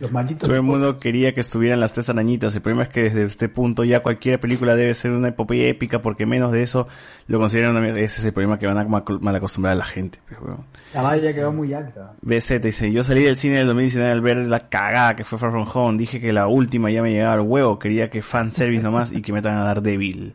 Los 0.00 0.10
malditos. 0.10 0.48
Todo 0.48 0.56
el 0.56 0.62
mundo 0.62 0.98
quería 0.98 1.34
que 1.34 1.40
estuvieran 1.40 1.78
las 1.78 1.92
tres 1.92 2.10
arañitas. 2.10 2.54
El 2.56 2.62
problema 2.62 2.82
es 2.82 2.88
que 2.88 3.04
desde 3.04 3.24
este 3.24 3.48
punto 3.48 3.84
ya 3.84 4.00
cualquier 4.00 4.40
película 4.40 4.74
debe 4.74 4.92
ser 4.94 5.12
una 5.12 5.28
epopeya 5.28 5.68
épica 5.68 6.02
porque 6.02 6.26
menos 6.26 6.50
de 6.50 6.62
eso 6.62 6.88
lo 7.28 7.38
consideran 7.38 7.70
una 7.70 7.80
mierda. 7.80 8.00
Ese 8.00 8.20
es 8.20 8.26
el 8.26 8.32
problema 8.32 8.58
que 8.58 8.66
van 8.66 8.78
a 8.78 8.84
mal 8.84 9.36
acostumbrar 9.36 9.72
a 9.72 9.76
la 9.76 9.84
gente. 9.84 10.18
pues. 10.26 10.56
La 10.92 11.02
valla 11.02 11.32
quedó 11.32 11.52
muy 11.52 11.72
alta. 11.72 12.14
BZ 12.22 12.60
dice, 12.60 12.90
yo 12.90 13.04
salí 13.04 13.22
del 13.22 13.36
cine 13.36 13.58
del 13.58 13.68
2019 13.68 14.12
al 14.12 14.20
ver 14.20 14.38
la 14.38 14.68
cagada 14.68 15.14
que 15.14 15.22
fue 15.22 15.38
Far 15.38 15.52
From 15.52 15.68
Home. 15.72 15.98
Dije 15.98 16.20
que 16.20 16.32
la 16.32 16.48
última 16.48 16.90
ya 16.90 17.00
me 17.00 17.12
llegaba 17.12 17.34
al 17.34 17.42
huevo. 17.42 17.78
Quería 17.78 18.10
que 18.10 18.20
fanservice 18.20 18.82
nomás 18.82 19.12
y 19.12 19.22
que 19.22 19.32
metan 19.32 19.56
a 19.58 19.64
dar 19.64 19.80
débil. 19.80 20.34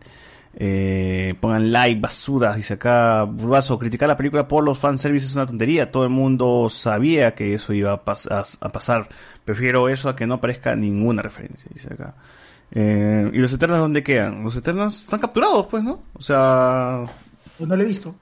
Eh, 0.56 1.36
pongan 1.40 1.72
like, 1.72 2.02
basuras, 2.02 2.56
dice 2.56 2.74
acá 2.74 3.24
Burbazo, 3.24 3.78
criticar 3.78 4.08
la 4.10 4.18
película 4.18 4.48
por 4.48 4.64
los 4.64 4.78
fanservice 4.80 5.26
es 5.28 5.36
una 5.36 5.46
tontería. 5.46 5.92
Todo 5.92 6.04
el 6.04 6.10
mundo 6.10 6.68
sabía 6.70 7.36
que 7.36 7.54
eso 7.54 7.72
iba 7.74 7.92
a, 7.94 8.04
pas- 8.04 8.30
a- 8.30 8.66
a 8.66 8.72
pasar. 8.72 9.08
Prefiero 9.46 9.90
eso 9.90 10.10
a 10.10 10.16
que 10.16 10.26
no 10.28 10.36
aparezca 10.36 10.76
ninguna 10.76 11.22
referencia, 11.22 11.70
dice 11.74 11.94
acá. 11.94 12.16
Eh, 12.72 13.30
¿Y 13.34 13.38
los 13.40 13.54
Eternos 13.54 13.80
dónde 13.80 14.04
quedan? 14.04 14.44
Los 14.44 14.56
Eternos 14.56 15.02
están 15.04 15.20
capturados, 15.20 15.68
pues, 15.68 15.84
¿no? 15.84 16.04
O 16.14 16.22
sea... 16.22 17.04
No 17.60 17.76
lo 17.76 17.84
he 17.84 17.86
visto. 17.86 18.16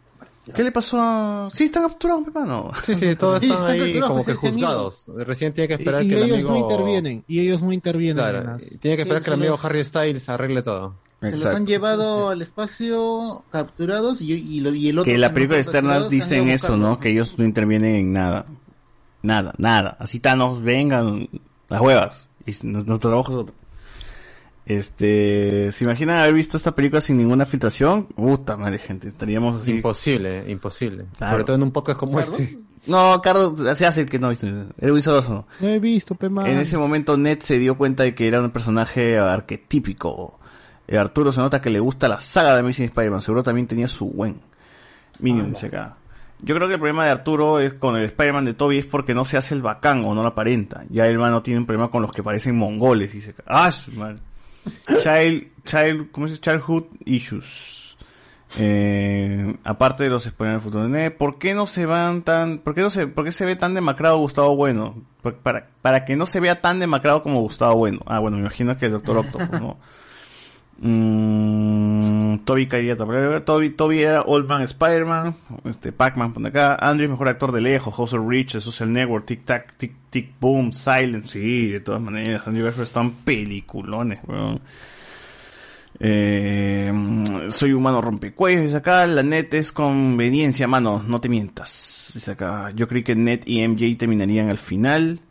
¿Qué 0.55 0.63
le 0.63 0.71
pasó 0.71 0.97
a...? 1.01 1.49
Sí, 1.53 1.65
están 1.65 1.83
capturados, 1.83 2.21
mi 2.21 2.27
hermano. 2.27 2.71
Sí, 2.85 2.95
sí, 2.95 3.15
todos 3.17 3.39
Sí, 3.41 3.45
están 3.47 3.57
están 3.59 3.71
ahí 3.71 3.79
capturados, 3.93 4.09
como 4.09 4.25
que 4.25 4.33
pues, 4.33 4.43
ido. 4.43 4.51
juzgados. 4.67 5.05
Recién 5.27 5.53
tiene 5.53 5.67
que 5.67 5.73
Y, 5.73 5.77
esperar 5.77 6.03
y 6.03 6.07
que 6.09 6.13
el 6.15 6.23
ellos 6.23 6.33
amigo... 6.45 6.51
no 6.51 6.57
intervienen, 6.57 7.23
y 7.27 7.39
ellos 7.41 7.61
no 7.61 7.71
intervienen. 7.73 8.15
Claro, 8.23 8.37
en 8.39 8.47
las- 8.47 8.79
tiene 8.79 8.95
que 8.95 9.01
esperar 9.03 9.21
Sí, 9.21 9.25
que 9.25 9.29
el 9.31 9.33
amigo 9.33 9.51
los- 9.55 9.65
Harry 9.65 9.83
Styles 9.83 10.29
arregle 10.29 10.61
todo. 10.61 10.95
Se 11.19 11.31
los 11.31 11.45
han 11.47 11.65
llevado 11.65 12.29
al 12.29 12.41
espacio 12.41 13.43
capturados 13.51 14.21
y, 14.21 14.33
y, 14.33 14.59
lo- 14.61 14.73
y 14.73 14.89
el 14.89 14.99
otro 14.99 15.11
que 15.11 15.17
la 15.17 15.33
película 15.33 15.63
se 15.63 15.77
han 15.77 16.09
dicen 16.09 16.49
eso. 16.49 16.77
¿no? 16.77 16.99
Que 16.99 17.09
ellos 17.09 17.37
no 17.39 17.45
intervienen 17.45 17.95
en 17.95 18.13
nada. 18.13 18.45
Nada, 19.23 19.53
nada. 19.57 19.97
Así 19.99 20.19
Thanos, 20.19 20.61
vengan 20.61 21.27
las 21.69 21.81
huevas. 21.81 22.29
Y 22.45 22.51
nuestro 22.65 22.99
trabajo 22.99 23.31
es 23.31 23.37
otro. 23.39 23.55
Este, 24.65 25.71
¿se 25.71 25.85
imaginan 25.85 26.17
haber 26.17 26.33
visto 26.33 26.57
esta 26.57 26.75
película 26.75 26.99
sin 27.01 27.17
ninguna 27.17 27.45
filtración? 27.45 28.05
Puta 28.07 28.57
madre, 28.57 28.79
gente, 28.79 29.07
estaríamos 29.07 29.61
así. 29.61 29.71
Imposible, 29.71 30.43
imposible. 30.51 31.05
Claro. 31.17 31.33
Sobre 31.33 31.43
todo 31.45 31.55
en 31.55 31.63
un 31.63 31.71
podcast 31.71 31.99
como 31.99 32.19
este. 32.19 32.59
No, 32.85 33.19
Carlos, 33.21 33.53
se 33.77 33.85
hace 33.85 34.01
el 34.01 34.09
que 34.09 34.19
no 34.19 34.27
ha 34.27 34.29
visto. 34.31 34.45
Era 34.45 34.91
muy 34.91 35.01
soloso. 35.01 35.47
No 35.61 35.67
he 35.67 35.79
visto, 35.79 36.15
pe 36.15 36.29
man. 36.29 36.45
En 36.47 36.59
ese 36.59 36.77
momento 36.77 37.17
Ned 37.17 37.39
se 37.39 37.57
dio 37.59 37.77
cuenta 37.77 38.03
de 38.03 38.13
que 38.13 38.27
era 38.27 38.41
un 38.41 38.49
personaje 38.51 39.17
arquetípico. 39.17 40.37
Eh, 40.87 40.97
Arturo 40.97 41.31
se 41.31 41.41
nota 41.41 41.61
que 41.61 41.69
le 41.69 41.79
gusta 41.79 42.07
la 42.07 42.19
saga 42.19 42.53
de 42.53 42.61
Amazing 42.61 42.85
Spider-Man. 42.85 43.21
Seguro 43.21 43.43
también 43.43 43.67
tenía 43.67 43.87
su 43.87 44.05
buen. 44.05 44.39
Minion 45.19 45.51
dice 45.51 45.67
acá. 45.67 45.95
Yo 46.39 46.55
creo 46.55 46.67
que 46.67 46.75
el 46.75 46.79
problema 46.79 47.05
de 47.05 47.11
Arturo 47.11 47.59
es 47.59 47.73
con 47.73 47.97
el 47.97 48.05
Spider-Man 48.05 48.45
de 48.45 48.53
Toby 48.53 48.77
es 48.77 48.85
porque 48.85 49.15
no 49.15 49.25
se 49.25 49.37
hace 49.37 49.55
el 49.55 49.63
bacán 49.63 50.05
o 50.05 50.13
no 50.13 50.21
lo 50.21 50.27
aparenta. 50.29 50.83
Ya 50.89 51.07
el 51.07 51.17
man 51.17 51.31
no 51.31 51.41
tiene 51.41 51.59
un 51.59 51.65
problema 51.65 51.89
con 51.89 52.03
los 52.03 52.11
que 52.11 52.21
parecen 52.21 52.55
mongoles. 52.55 53.11
Dice 53.11 53.31
acá. 53.31 53.43
Ah, 53.47 53.71
madre. 53.95 54.19
Child, 54.87 55.47
child, 55.65 56.11
¿cómo 56.11 56.27
dice? 56.27 56.39
Childhood 56.39 56.83
issues. 57.05 57.97
Eh, 58.57 59.57
aparte 59.63 60.03
de 60.03 60.09
los 60.09 60.23
del 60.23 60.61
futuro. 60.61 60.89
¿Por 61.17 61.37
qué 61.37 61.53
no 61.53 61.65
se 61.65 61.85
van 61.85 62.21
tan, 62.21 62.59
por 62.59 62.75
qué 62.75 62.81
no 62.81 62.89
se, 62.89 63.07
por 63.07 63.25
qué 63.25 63.31
se 63.31 63.45
ve 63.45 63.55
tan 63.55 63.73
demacrado 63.73 64.19
Gustavo 64.19 64.55
Bueno? 64.55 64.95
Para, 65.43 65.67
para 65.81 66.05
que 66.05 66.15
no 66.15 66.25
se 66.25 66.39
vea 66.39 66.61
tan 66.61 66.79
demacrado 66.79 67.23
como 67.23 67.41
Gustavo 67.41 67.75
Bueno. 67.75 67.99
Ah, 68.05 68.19
bueno, 68.19 68.37
me 68.37 68.43
imagino 68.43 68.77
que 68.77 68.85
el 68.85 68.93
Doctor 68.93 69.17
Octopus, 69.17 69.59
¿no? 69.59 69.77
Mm, 70.79 72.39
Toby 72.45 72.67
caería. 72.67 72.95
Toby, 72.95 73.69
Toby 73.71 74.01
era 74.01 74.21
Old 74.21 74.47
Man 74.47 74.61
Spider-Man. 74.61 75.35
Este, 75.65 75.91
Pac-Man 75.91 76.33
pone 76.33 76.49
acá. 76.49 76.75
Andrew 76.75 77.09
mejor 77.09 77.29
actor 77.29 77.51
de 77.51 77.61
lejos. 77.61 77.95
House 77.95 78.13
of 78.13 78.27
Rich, 78.27 78.59
Social 78.59 78.91
Network, 78.91 79.25
Tic 79.25 79.45
Tac, 79.45 79.75
Tic 79.75 79.93
Tic 80.09 80.31
Boom, 80.39 80.71
Silent. 80.73 81.27
Sí, 81.27 81.67
de 81.69 81.79
todas 81.79 82.01
maneras. 82.01 82.47
Andy 82.47 82.61
Garfield 82.61 82.87
están 82.87 83.11
peliculones, 83.11 84.19
weón. 84.27 84.61
Eh, 85.99 86.93
soy 87.49 87.73
humano 87.73 88.01
rompecuellos, 88.01 88.63
dice 88.63 88.77
acá. 88.77 89.07
La 89.07 89.23
net 89.23 89.53
es 89.53 89.71
conveniencia, 89.71 90.67
mano. 90.67 91.03
No 91.07 91.19
te 91.19 91.29
mientas. 91.29 92.11
Dice 92.13 92.31
acá. 92.31 92.71
Yo 92.75 92.87
creí 92.87 93.03
que 93.03 93.15
net 93.15 93.43
y 93.45 93.67
MJ 93.67 93.97
terminarían 93.97 94.49
al 94.49 94.59
final. 94.59 95.21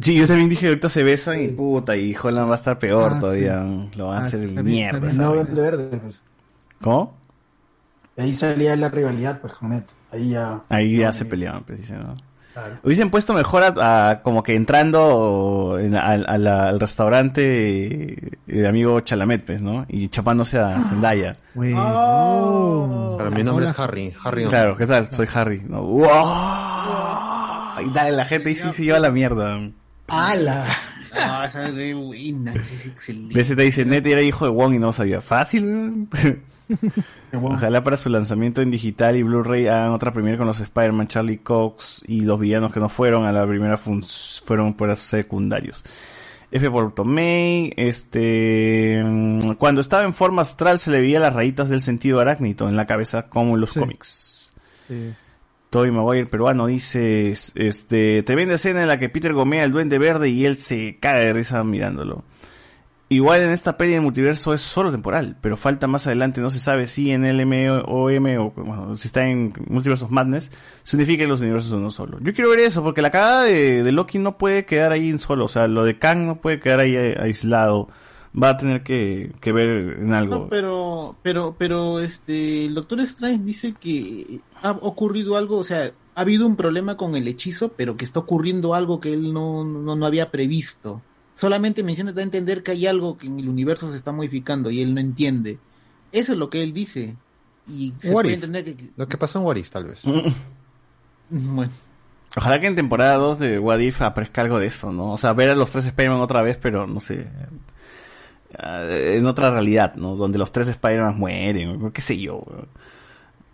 Sí, 0.00 0.16
yo 0.16 0.26
también 0.26 0.48
dije 0.48 0.66
ahorita 0.68 0.88
se 0.88 1.02
besan 1.04 1.42
y 1.42 1.48
puta, 1.48 1.96
y 1.96 2.14
Holland 2.20 2.48
va 2.50 2.54
a 2.54 2.58
estar 2.58 2.78
peor 2.78 3.12
Ah, 3.14 3.20
todavía. 3.20 3.64
sí. 3.66 3.90
Lo 3.96 4.06
va 4.06 4.16
a 4.16 4.18
Ah, 4.20 4.22
hacer 4.24 4.40
también- 4.46 4.64
mierda. 4.64 4.98
también 5.08 5.16
no, 5.18 5.32
verde, 5.54 5.96
pues. 5.98 6.20
¿Cómo? 6.80 7.14
Ahí 8.16 8.34
salía 8.34 8.74
la 8.76 8.88
rivalidad, 8.88 9.40
pues, 9.40 9.52
con 9.54 9.70
Neto. 9.70 9.92
Ahí 10.10 10.30
ya. 10.30 10.62
Ahí 10.68 10.96
ya 10.98 11.12
se 11.12 11.24
peleaban, 11.24 11.62
pues, 11.64 11.78
dice, 11.78 11.94
¿no? 11.96 12.14
Claro. 12.52 12.74
Hubiesen 12.82 13.10
puesto 13.10 13.34
mejor 13.34 13.62
a, 13.62 14.08
a- 14.10 14.22
como 14.22 14.42
que 14.42 14.56
entrando 14.56 15.76
en- 15.80 15.94
al- 15.94 16.80
restaurante 16.80 18.14
eh, 18.14 18.30
el 18.48 18.66
amigo 18.66 18.98
Chalamet, 19.00 19.44
pues, 19.46 19.60
¿no? 19.60 19.86
Y 19.88 20.08
chapándose 20.08 20.58
a 20.58 20.82
Zendaya. 20.82 21.36
Pero 21.54 23.30
mi 23.30 23.44
nombre 23.44 23.66
es 23.68 23.78
Harry. 23.78 24.12
Harry. 24.24 24.46
Claro, 24.46 24.76
¿qué 24.76 24.86
tal? 24.86 25.12
Soy 25.12 25.28
Harry. 25.32 25.62
No. 25.68 25.82
¡Wow! 25.82 27.27
Y 27.82 27.90
dale, 27.90 28.12
la 28.12 28.24
gente 28.24 28.48
ahí 28.50 28.54
sí 28.54 28.68
se 28.72 28.84
lleva 28.84 28.98
la 28.98 29.10
mierda. 29.10 29.58
¡Hala! 30.08 30.64
Ah, 31.14 31.44
esa 31.46 31.68
es 31.68 31.94
buena, 31.96 32.52
es 32.54 32.86
excelente. 32.86 33.62
Dice, 33.64 33.84
Nete 33.84 34.12
era 34.12 34.22
hijo 34.22 34.44
de 34.44 34.50
Wong 34.50 34.74
y 34.74 34.78
no 34.78 34.88
lo 34.88 34.92
sabía. 34.92 35.20
Fácil. 35.20 36.06
Ojalá 37.32 37.82
para 37.82 37.96
su 37.96 38.08
lanzamiento 38.10 38.60
en 38.62 38.70
digital 38.70 39.16
y 39.16 39.22
Blu-ray 39.22 39.66
hagan 39.68 39.92
otra 39.92 40.12
primera 40.12 40.36
con 40.36 40.46
los 40.46 40.60
Spider-Man, 40.60 41.08
Charlie 41.08 41.38
Cox 41.38 42.04
y 42.06 42.22
los 42.22 42.38
villanos 42.38 42.72
que 42.72 42.80
no 42.80 42.88
fueron 42.88 43.24
a 43.26 43.32
la 43.32 43.46
primera 43.46 43.76
fun- 43.76 44.02
fueron 44.44 44.74
por 44.74 44.94
secundarios. 44.96 45.82
F. 46.50 46.70
por 46.70 46.94
Tomei, 46.94 47.72
este, 47.76 49.02
mm, 49.04 49.52
cuando 49.58 49.80
estaba 49.82 50.04
en 50.04 50.14
forma 50.14 50.42
astral 50.42 50.78
se 50.78 50.90
le 50.90 51.00
veía 51.00 51.20
las 51.20 51.34
rayitas 51.34 51.68
del 51.68 51.82
sentido 51.82 52.20
arácnido 52.20 52.68
en 52.68 52.76
la 52.76 52.86
cabeza 52.86 53.28
como 53.28 53.54
en 53.54 53.60
los 53.60 53.74
cómics. 53.74 54.52
Toby 55.70 55.90
Maguire 55.90 56.26
peruano 56.26 56.66
dice, 56.66 57.30
es- 57.30 57.52
este, 57.54 58.22
tremenda 58.22 58.54
escena 58.54 58.82
en 58.82 58.88
la 58.88 58.98
que 58.98 59.08
Peter 59.08 59.32
gomea 59.34 59.64
al 59.64 59.72
duende 59.72 59.98
verde 59.98 60.28
y 60.30 60.44
él 60.46 60.56
se 60.56 60.96
cae 61.00 61.26
de 61.26 61.32
risa 61.32 61.62
mirándolo. 61.64 62.24
Igual 63.10 63.40
en 63.40 63.50
esta 63.52 63.78
peli 63.78 63.94
el 63.94 64.02
multiverso 64.02 64.52
es 64.52 64.60
solo 64.60 64.90
temporal, 64.90 65.36
pero 65.40 65.56
falta 65.56 65.86
más 65.86 66.06
adelante, 66.06 66.42
no 66.42 66.50
se 66.50 66.60
sabe 66.60 66.86
si 66.86 67.10
en 67.10 67.24
el 67.24 67.46
MOM 67.46 67.82
o 67.86 68.02
bueno, 68.04 68.96
si 68.96 69.08
está 69.08 69.26
en 69.26 69.54
Multiversos 69.66 70.10
Madness, 70.10 70.50
significa 70.82 71.22
que 71.22 71.28
los 71.28 71.40
universos 71.40 71.70
son 71.70 71.80
uno 71.80 71.90
solo. 71.90 72.18
Yo 72.20 72.34
quiero 72.34 72.50
ver 72.50 72.60
eso, 72.60 72.82
porque 72.82 73.00
la 73.00 73.10
cagada 73.10 73.44
de, 73.44 73.82
de 73.82 73.92
Loki 73.92 74.18
no 74.18 74.36
puede 74.36 74.66
quedar 74.66 74.92
ahí 74.92 75.08
en 75.08 75.18
solo, 75.18 75.46
o 75.46 75.48
sea, 75.48 75.68
lo 75.68 75.84
de 75.84 75.98
Kang 75.98 76.18
no 76.26 76.36
puede 76.36 76.60
quedar 76.60 76.80
ahí 76.80 76.96
eh, 76.96 77.16
aislado, 77.18 77.88
va 78.40 78.50
a 78.50 78.56
tener 78.56 78.82
que, 78.82 79.32
que 79.40 79.52
ver 79.52 79.98
en 79.98 80.12
algo. 80.12 80.34
No, 80.34 80.48
pero, 80.48 81.16
pero, 81.22 81.54
pero, 81.58 82.00
este, 82.00 82.66
el 82.66 82.74
Doctor 82.74 83.00
Strange 83.00 83.42
dice 83.44 83.72
que 83.72 84.40
ha 84.62 84.72
ocurrido 84.72 85.36
algo, 85.36 85.58
o 85.58 85.64
sea, 85.64 85.92
ha 86.14 86.20
habido 86.20 86.46
un 86.46 86.56
problema 86.56 86.96
con 86.96 87.14
el 87.16 87.28
hechizo, 87.28 87.70
pero 87.70 87.96
que 87.96 88.04
está 88.04 88.20
ocurriendo 88.20 88.74
algo 88.74 89.00
que 89.00 89.12
él 89.12 89.32
no, 89.32 89.64
no, 89.64 89.94
no 89.94 90.06
había 90.06 90.30
previsto. 90.30 91.02
Solamente 91.36 91.84
menciona, 91.84 92.12
da 92.12 92.20
a 92.20 92.24
entender 92.24 92.62
que 92.62 92.72
hay 92.72 92.86
algo 92.86 93.16
que 93.16 93.28
en 93.28 93.38
el 93.38 93.48
universo 93.48 93.90
se 93.90 93.96
está 93.96 94.10
modificando 94.10 94.70
y 94.70 94.82
él 94.82 94.94
no 94.94 95.00
entiende. 95.00 95.58
Eso 96.10 96.32
es 96.32 96.38
lo 96.38 96.50
que 96.50 96.62
él 96.62 96.72
dice. 96.72 97.16
Y 97.68 97.94
se 97.98 98.08
What 98.08 98.24
puede 98.24 98.34
entender 98.34 98.64
que... 98.64 98.76
Lo 98.96 99.06
que 99.06 99.16
pasó 99.16 99.38
en 99.38 99.44
What 99.44 99.56
If, 99.56 99.70
tal 99.70 99.84
vez. 99.84 100.02
Bueno. 101.30 101.70
Ojalá 102.36 102.58
que 102.58 102.66
en 102.66 102.74
temporada 102.76 103.16
2 103.16 103.38
de 103.38 103.58
What 103.58 103.80
If 103.80 104.00
aparezca 104.00 104.40
algo 104.40 104.58
de 104.58 104.66
esto, 104.66 104.92
¿no? 104.92 105.12
O 105.12 105.18
sea, 105.18 105.32
ver 105.32 105.50
a 105.50 105.54
los 105.54 105.70
tres 105.70 105.86
Spider-Man 105.86 106.20
otra 106.20 106.42
vez, 106.42 106.56
pero 106.56 106.86
no 106.86 107.00
sé. 107.00 107.28
Eh, 108.56 109.16
En 109.16 109.26
otra 109.26 109.50
realidad, 109.50 109.94
¿no? 109.96 110.16
Donde 110.16 110.38
los 110.38 110.52
tres 110.52 110.68
Spider-Man 110.68 111.18
mueren, 111.18 111.90
qué 111.92 112.02
sé 112.02 112.18
yo. 112.18 112.44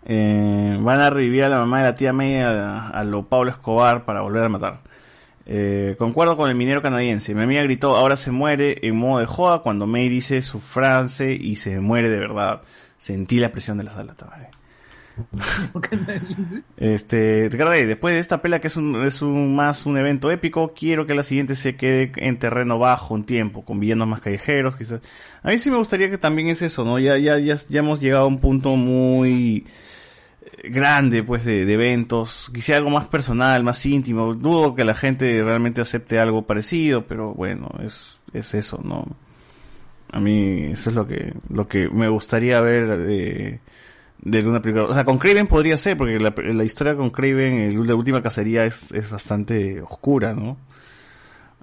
Eh, 0.05 0.77
van 0.79 1.01
a 1.01 1.09
revivir 1.09 1.43
a 1.45 1.49
la 1.49 1.57
mamá 1.57 1.79
de 1.79 1.83
la 1.85 1.95
tía 1.95 2.13
May 2.13 2.37
a, 2.37 2.89
a 2.89 3.03
lo 3.03 3.25
Pablo 3.25 3.49
Escobar 3.49 4.05
para 4.05 4.21
volver 4.21 4.43
a 4.43 4.49
matar. 4.49 4.79
Eh, 5.47 5.95
concuerdo 5.99 6.37
con 6.37 6.49
el 6.49 6.55
minero 6.55 6.81
canadiense. 6.81 7.35
Mi 7.35 7.43
amiga 7.43 7.61
gritó, 7.63 7.95
ahora 7.95 8.15
se 8.15 8.31
muere 8.31 8.79
en 8.81 8.95
modo 8.95 9.19
de 9.19 9.27
joda 9.27 9.59
cuando 9.59 9.85
May 9.87 10.09
dice 10.09 10.41
su 10.41 10.59
frase 10.59 11.33
y 11.33 11.57
se 11.57 11.79
muere 11.79 12.09
de 12.09 12.19
verdad. 12.19 12.61
Sentí 12.97 13.39
la 13.39 13.51
presión 13.51 13.77
de 13.77 13.83
la 13.83 13.91
sala, 13.91 14.15
madre. 14.29 14.49
Este, 16.77 17.47
Ricardo, 17.49 17.71
después 17.71 18.13
de 18.13 18.19
esta 18.19 18.41
pela 18.41 18.59
que 18.59 18.67
es 18.67 18.77
un, 18.77 19.05
es 19.05 19.21
un 19.21 19.55
más 19.55 19.85
un 19.85 19.97
evento 19.97 20.31
épico, 20.31 20.73
quiero 20.73 21.05
que 21.05 21.13
la 21.13 21.23
siguiente 21.23 21.55
se 21.55 21.75
quede 21.75 22.11
en 22.17 22.37
terreno 22.37 22.77
bajo 22.77 23.13
un 23.13 23.23
tiempo, 23.23 23.63
con 23.63 23.79
villanos 23.79 24.07
más 24.07 24.21
callejeros, 24.21 24.75
quizás. 24.75 25.01
A 25.41 25.49
mí 25.49 25.57
sí 25.57 25.71
me 25.71 25.77
gustaría 25.77 26.09
que 26.09 26.17
también 26.17 26.49
es 26.49 26.61
eso, 26.61 26.83
¿no? 26.83 26.99
Ya, 26.99 27.17
ya, 27.17 27.39
ya, 27.39 27.57
ya 27.69 27.79
hemos 27.79 27.99
llegado 27.99 28.25
a 28.25 28.27
un 28.27 28.39
punto 28.39 28.75
muy 28.75 29.65
eh, 30.41 30.69
grande, 30.69 31.23
pues, 31.23 31.45
de, 31.45 31.61
eventos. 31.71 32.51
Quisiera 32.53 32.79
algo 32.79 32.91
más 32.91 33.07
personal, 33.07 33.63
más 33.63 33.85
íntimo. 33.85 34.33
Dudo 34.33 34.75
que 34.75 34.85
la 34.85 34.95
gente 34.95 35.41
realmente 35.43 35.81
acepte 35.81 36.19
algo 36.19 36.43
parecido, 36.45 37.05
pero 37.05 37.33
bueno, 37.33 37.69
es, 37.83 38.21
es 38.33 38.53
eso, 38.53 38.81
¿no? 38.83 39.05
A 40.11 40.19
mí 40.19 40.65
eso 40.71 40.89
es 40.89 40.95
lo 40.95 41.07
que, 41.07 41.33
lo 41.49 41.67
que 41.67 41.89
me 41.89 42.07
gustaría 42.07 42.61
ver 42.61 42.97
de, 42.97 43.59
de 44.21 44.47
una 44.47 44.61
película. 44.61 44.85
O 44.85 44.93
sea, 44.93 45.05
con 45.05 45.17
Craven 45.17 45.47
podría 45.47 45.77
ser, 45.77 45.97
porque 45.97 46.19
la, 46.19 46.33
la 46.35 46.63
historia 46.63 46.95
con 46.95 47.09
Craven, 47.09 47.87
la 47.87 47.95
última 47.95 48.21
cacería, 48.21 48.65
es, 48.65 48.91
es 48.91 49.11
bastante 49.11 49.81
oscura, 49.81 50.33
¿no? 50.33 50.57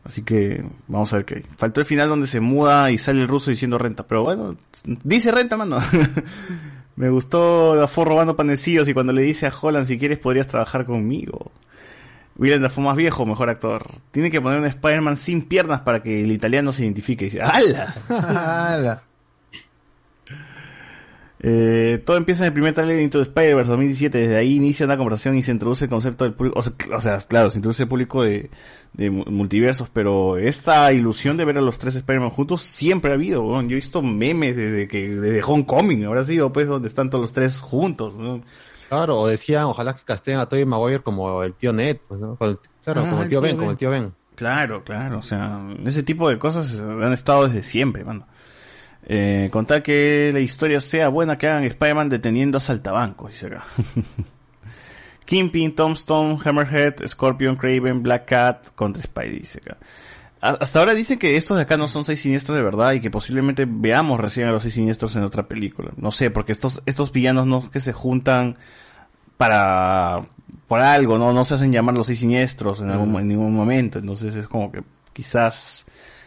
Así 0.05 0.22
que 0.22 0.64
vamos 0.89 1.12
a 1.12 1.16
ver 1.16 1.24
qué. 1.24 1.44
Faltó 1.56 1.81
el 1.81 1.86
final 1.86 2.08
donde 2.08 2.26
se 2.26 2.40
muda 2.40 2.90
y 2.90 2.98
sale 2.98 3.22
el 3.22 3.28
ruso 3.28 3.50
diciendo 3.50 3.78
renta. 3.78 4.05
Pero 4.05 4.24
bueno, 4.24 4.56
dice 4.84 5.31
renta, 5.31 5.56
mano. 5.56 5.78
Me 6.97 7.08
gustó 7.08 7.74
Dafoe 7.76 8.05
robando 8.05 8.36
panecillos 8.36 8.86
y 8.89 8.94
cuando 8.94 9.12
le 9.12 9.22
dice 9.22 9.47
a 9.47 9.52
Holland, 9.58 9.86
si 9.86 9.98
quieres 9.98 10.18
podrías 10.18 10.47
trabajar 10.47 10.84
conmigo. 10.84 11.52
Willem 12.36 12.62
Dafoe 12.62 12.84
más 12.84 12.97
viejo, 12.97 13.24
mejor 13.26 13.48
actor. 13.48 13.86
Tiene 14.10 14.31
que 14.31 14.40
poner 14.40 14.58
un 14.58 14.66
Spider-Man 14.66 15.16
sin 15.16 15.42
piernas 15.42 15.82
para 15.82 16.02
que 16.02 16.22
el 16.22 16.32
italiano 16.32 16.72
se 16.72 16.84
identifique. 16.84 17.31
Y 17.32 17.39
¡Hala! 17.39 17.94
¡Hala! 18.08 19.02
Eh, 21.45 22.01
todo 22.07 22.17
empieza 22.17 22.45
en 22.45 22.49
el 22.49 22.53
primer 22.53 22.73
trailer 22.73 22.97
de 22.97 23.03
Into 23.03 23.19
the 23.19 23.23
Spider-Verse 23.25 23.69
2017. 23.71 24.17
Desde 24.17 24.37
ahí 24.37 24.55
inicia 24.55 24.87
una 24.87 24.97
conversación 24.97 25.37
y 25.37 25.43
se 25.43 25.51
introduce 25.51 25.85
el 25.87 25.91
concepto 25.91 26.25
del 26.25 26.35
público. 26.35 26.59
O 26.59 26.62
sea, 26.62 26.73
o 26.97 27.01
sea, 27.01 27.19
claro, 27.19 27.51
se 27.51 27.59
introduce 27.59 27.83
el 27.83 27.89
público 27.89 28.23
de, 28.23 28.49
de 28.93 29.11
mu- 29.11 29.25
multiversos. 29.27 29.89
Pero 29.91 30.39
esta 30.39 30.93
ilusión 30.93 31.37
de 31.37 31.45
ver 31.45 31.59
a 31.59 31.61
los 31.61 31.79
tres 31.79 31.97
Spider-Man 31.97 32.31
juntos 32.31 32.62
siempre 32.62 33.11
ha 33.11 33.15
habido. 33.15 33.43
Yo 33.62 33.73
he 33.73 33.75
visto 33.75 34.03
memes 34.03 34.57
desde 34.57 34.87
que 34.87 35.09
desde 35.09 35.43
Homecoming. 35.43 36.05
Ahora 36.05 36.23
sí, 36.23 36.39
pues 36.55 36.69
donde 36.69 36.87
están 36.89 37.11
todos 37.11 37.23
los 37.23 37.33
tres 37.33 37.61
juntos. 37.61 38.15
¿no? 38.15 38.41
Claro, 38.89 39.19
o 39.21 39.27
decían, 39.27 39.65
ojalá 39.65 39.95
que 39.97 40.03
casteen 40.05 40.39
a 40.39 40.47
Tobey 40.47 40.65
Maguire 40.65 41.01
como 41.03 41.43
el 41.43 41.55
tío 41.55 41.73
Ned, 41.73 41.97
pues, 42.07 42.21
¿no? 42.21 42.37
Claro, 42.37 42.59
Ah, 43.05 43.11
como 43.11 43.23
el 43.23 43.29
tío 43.29 43.39
el 43.41 43.41
tío 43.41 43.41
Ben, 43.41 43.57
como 43.57 43.71
el 43.73 43.77
tío 43.77 43.91
Ben. 43.91 44.12
Claro, 44.37 44.83
claro, 44.85 45.19
o 45.19 45.23
sea, 45.23 45.61
ese 45.87 46.03
tipo 46.03 46.29
de 46.29 46.39
cosas 46.39 46.79
han 46.79 47.12
estado 47.12 47.47
desde 47.49 47.62
siempre, 47.62 48.05
mano. 48.05 48.27
Eh, 49.05 49.48
contar 49.52 49.82
que 49.82 50.31
la 50.32 50.40
historia 50.40 50.81
sea 50.81 51.08
buena, 51.08 51.36
que 51.36 51.48
hagan 51.48 51.64
Spider-Man 51.64 52.08
deteniendo 52.08 52.58
a 52.58 52.60
saltabancos, 52.60 53.32
dice 53.32 53.47
acá. 53.47 53.64
Kingpin, 55.24 55.74
Tombstone, 55.74 56.39
Hammerhead, 56.44 57.06
Scorpion, 57.06 57.56
Craven, 57.56 58.02
Black 58.02 58.26
Cat 58.26 58.68
contra 58.74 59.02
Spidey, 59.02 59.40
dice 59.40 59.60
acá. 59.64 59.78
Hasta 60.40 60.81
ahora 60.81 60.94
dicen 60.94 61.20
que 61.20 61.36
estos 61.36 61.56
de 61.56 61.62
acá 61.62 61.76
no 61.76 61.86
son 61.86 62.02
seis 62.02 62.20
siniestros 62.20 62.56
de 62.56 62.64
verdad 62.64 62.92
y 62.94 63.00
que 63.00 63.12
posiblemente 63.12 63.64
veamos 63.64 64.18
recién 64.18 64.48
a 64.48 64.50
los 64.50 64.64
seis 64.64 64.74
siniestros 64.74 65.14
en 65.14 65.22
otra 65.22 65.47
película. 65.47 65.92
No 65.97 66.10
sé, 66.10 66.32
porque 66.32 66.50
estos, 66.50 66.82
estos 66.84 67.12
villanos 67.12 67.47
no 67.47 67.70
que 67.70 67.78
se 67.78 67.92
juntan 67.92 68.56
para 69.36 70.22
por 70.66 70.81
algo, 70.81 71.16
no, 71.16 71.32
no 71.32 71.44
se 71.44 71.55
hacen 71.55 71.70
llamar 71.70 71.94
los 71.94 72.08
seis 72.08 72.18
siniestros 72.18 72.81
en, 72.81 72.90
algún, 72.90 73.14
en 73.20 73.28
ningún 73.28 73.55
momento. 73.55 74.00
Entonces 74.00 74.34
es 74.34 74.48
como 74.48 74.72
que 74.72 74.82
quizás 75.12 75.86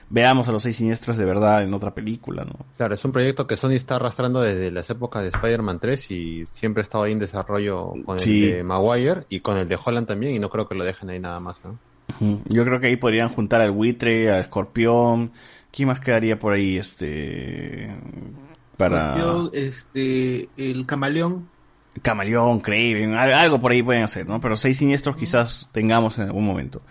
veamos 0.10 0.48
a 0.50 0.52
los 0.52 0.64
seis 0.64 0.76
siniestros 0.78 1.18
de 1.18 1.26
verdad 1.26 1.64
en 1.64 1.74
otra 1.74 1.94
película, 1.94 2.46
¿no? 2.46 2.54
Claro, 2.78 2.94
es 2.96 3.04
un 3.06 3.12
proyecto 3.12 3.48
que 3.48 3.58
Sony 3.58 3.72
está 3.72 3.96
arrastrando 3.96 4.42
desde 4.42 4.72
las 4.72 4.90
épocas 4.90 5.24
de 5.24 5.30
Spider-Man 5.30 5.80
3 5.80 6.12
y 6.12 6.46
siempre 6.52 6.82
ha 6.82 6.84
estado 6.84 7.04
ahí 7.06 7.12
en 7.14 7.20
desarrollo 7.20 7.94
con 8.06 8.20
Sí. 8.20 8.46
el 8.50 8.52
de 8.58 8.64
Maguire 8.64 9.22
y 9.30 9.40
con 9.40 9.58
el 9.58 9.68
de 9.68 9.78
Holland 9.84 10.08
también 10.08 10.36
y 10.36 10.40
no 10.40 10.50
creo 10.50 10.68
que 10.68 10.76
lo 10.76 10.84
dejen 10.84 11.10
ahí 11.10 11.20
nada 11.20 11.40
más, 11.40 11.62
¿no? 11.66 11.78
Yo 12.48 12.64
creo 12.64 12.80
que 12.80 12.88
ahí 12.88 12.96
podrían 12.98 13.30
juntar 13.30 13.62
al 13.62 13.72
buitre, 13.72 14.32
al 14.32 14.42
escorpión. 14.42 15.32
¿Quién 15.72 15.88
más 15.90 16.00
quedaría 16.00 16.38
por 16.38 16.54
ahí? 16.54 16.78
Este. 16.78 17.90
Para. 18.78 19.16
Este, 19.54 20.48
el 20.56 20.86
camaleón. 20.86 21.50
Camaleón, 22.02 22.60
Craven, 22.60 23.16
al- 23.16 23.34
algo 23.34 23.60
por 23.60 23.72
ahí 23.72 23.82
pueden 23.82 24.04
hacer, 24.04 24.28
¿no? 24.28 24.40
Pero 24.40 24.56
seis 24.58 24.78
siniestros 24.78 25.16
quizás 25.16 25.70
tengamos 25.72 26.20
en 26.20 26.26
algún 26.26 26.46
momento. 26.46 26.82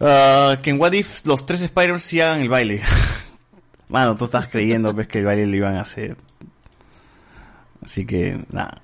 Ah, 0.00 0.58
que 0.62 0.70
en 0.70 0.80
What 0.80 0.92
If 0.92 1.26
los 1.26 1.46
tres 1.46 1.60
Spider-Man 1.60 2.00
sí 2.00 2.20
hagan 2.20 2.40
el 2.40 2.48
baile. 2.48 2.82
Mano, 3.88 4.16
tú 4.16 4.24
estás 4.24 4.48
creyendo 4.48 4.94
pues, 4.94 5.06
que 5.06 5.18
el 5.18 5.26
baile 5.26 5.46
lo 5.46 5.56
iban 5.56 5.76
a 5.76 5.82
hacer. 5.82 6.16
Así 7.82 8.06
que, 8.06 8.44
nada. 8.50 8.80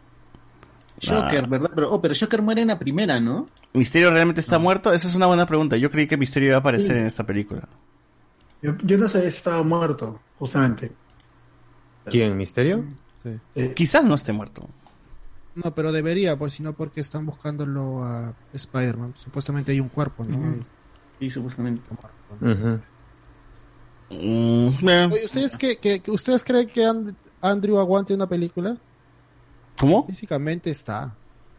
Shocker, 1.01 1.47
¿verdad? 1.47 1.71
Pero, 1.75 1.93
oh, 1.93 2.01
pero 2.01 2.15
Shocker 2.15 2.43
muere 2.43 2.63
en 2.63 2.69
la 2.69 2.79
primera, 2.79 3.21
¿no? 3.21 3.47
¿Misterio 3.73 4.11
realmente 4.11 4.41
está 4.41 4.59
muerto? 4.59 4.93
Esa 4.93 5.09
es 5.09 5.15
una 5.15 5.27
buena 5.27 5.47
pregunta. 5.47 5.77
Yo 5.77 5.91
creí 5.91 6.07
que 6.07 6.17
Misterio 6.17 6.49
iba 6.49 6.57
a 6.57 6.61
aparecer 6.61 6.97
en 6.97 7.07
esta 7.07 7.25
película. 7.25 7.69
Yo, 8.61 8.77
yo 8.83 8.99
no 8.99 9.09
sabía 9.09 9.31
si 9.31 9.37
estaba 9.37 9.63
muerto, 9.63 10.21
justamente. 10.39 10.91
¿Quién? 12.07 12.37
¿Misterio? 12.37 12.85
Quizás 13.75 14.05
no 14.05 14.15
esté 14.15 14.33
muerto. 14.33 14.69
No, 15.55 15.75
pero 15.75 15.93
debería, 15.93 16.39
pues 16.39 16.55
si 16.55 16.63
no, 16.63 16.73
porque 16.73 17.01
están 17.01 17.27
buscándolo 17.27 18.05
a 18.05 18.35
Spider-Man. 18.53 19.15
Supuestamente 19.17 19.73
hay 19.73 19.81
un 19.81 19.89
cuerpo, 19.89 20.25
¿no? 20.25 20.65
Sí, 21.19 21.31
supuestamente. 21.31 21.83
Oye, 24.11 25.25
¿ustedes, 25.25 25.57
qué, 25.57 25.77
qué- 25.77 26.01
qué- 26.01 26.11
¿ustedes 26.11 26.43
creen 26.45 26.69
que 26.69 26.85
And- 26.85 27.15
Andrew 27.41 27.79
aguante 27.79 28.15
una 28.15 28.27
película? 28.27 28.77
¿Cómo? 29.79 30.07
Físicamente 30.07 30.71
está. 30.71 31.15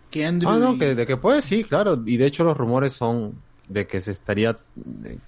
Que 0.10 0.26
Ah, 0.26 0.32
no, 0.32 0.78
que 0.80 0.96
de 0.96 1.06
que 1.06 1.18
puede, 1.18 1.42
sí, 1.42 1.64
claro. 1.64 2.02
Y 2.06 2.18
de 2.18 2.26
hecho 2.26 2.44
los 2.44 2.58
rumores 2.58 2.94
son 2.94 3.36
de 3.68 3.86
que 3.86 4.02
se 4.02 4.12
estaría, 4.12 4.58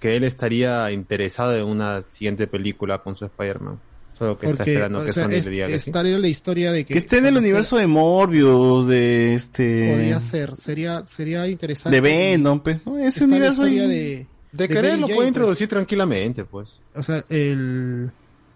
que 0.00 0.16
él 0.16 0.24
estaría 0.24 0.90
interesado 0.90 1.54
en 1.56 1.64
una 1.64 2.02
siguiente 2.02 2.48
película 2.48 2.98
con 2.98 3.14
su 3.14 3.24
Spider-Man. 3.26 3.78
Solo 4.22 4.38
que 4.38 4.46
está 4.46 4.56
Porque, 4.58 4.70
esperando 4.72 5.00
o 5.00 5.04
que 5.04 5.12
sea, 5.12 5.24
Sony 5.24 5.32
es- 5.32 5.44
le 5.46 5.50
diga 5.50 5.66
que 5.66 5.78
sí. 5.80 5.90
la 5.92 6.28
historia 6.28 6.70
de 6.72 6.84
que... 6.84 6.92
Que 6.94 6.98
esté 6.98 7.18
en 7.18 7.26
el 7.26 7.36
universo 7.36 7.76
de 7.76 7.86
Morbius, 7.88 8.86
de 8.86 9.34
este... 9.34 9.88
Podría 9.90 10.20
ser, 10.20 10.56
sería, 10.56 11.04
sería 11.06 11.48
interesante. 11.48 11.96
De 11.96 12.00
Venom, 12.00 12.60
pues, 12.60 12.86
¿no? 12.86 12.98
Ese 12.98 13.08
Está 13.08 13.20
la 13.22 13.26
universo 13.26 13.66
historia 13.66 13.82
ahí- 13.82 13.88
de... 13.88 14.26
De 14.52 14.64
de 14.64 14.68
querer 14.68 14.90
Mary 14.90 15.00
lo 15.00 15.06
Jane, 15.06 15.14
puede 15.16 15.26
pues. 15.26 15.28
introducir 15.28 15.68
tranquilamente, 15.68 16.44
pues. 16.44 16.78
O 16.94 17.02
sea, 17.02 17.24
el 17.30 18.10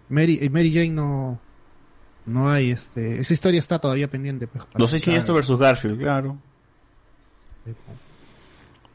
Mary, 0.09 0.49
Mary 0.51 0.71
Jane 0.71 0.89
no 0.89 1.39
no 2.27 2.49
hay 2.51 2.71
este 2.71 3.19
esa 3.19 3.33
historia 3.33 3.57
está 3.59 3.79
todavía 3.79 4.07
pendiente 4.09 4.47
pues, 4.47 4.63
para- 4.65 4.79
Los 4.79 4.91
seis 4.91 5.03
siniestros 5.03 5.33
versus 5.35 5.57
Garfield, 5.59 5.99
claro. 5.99 6.37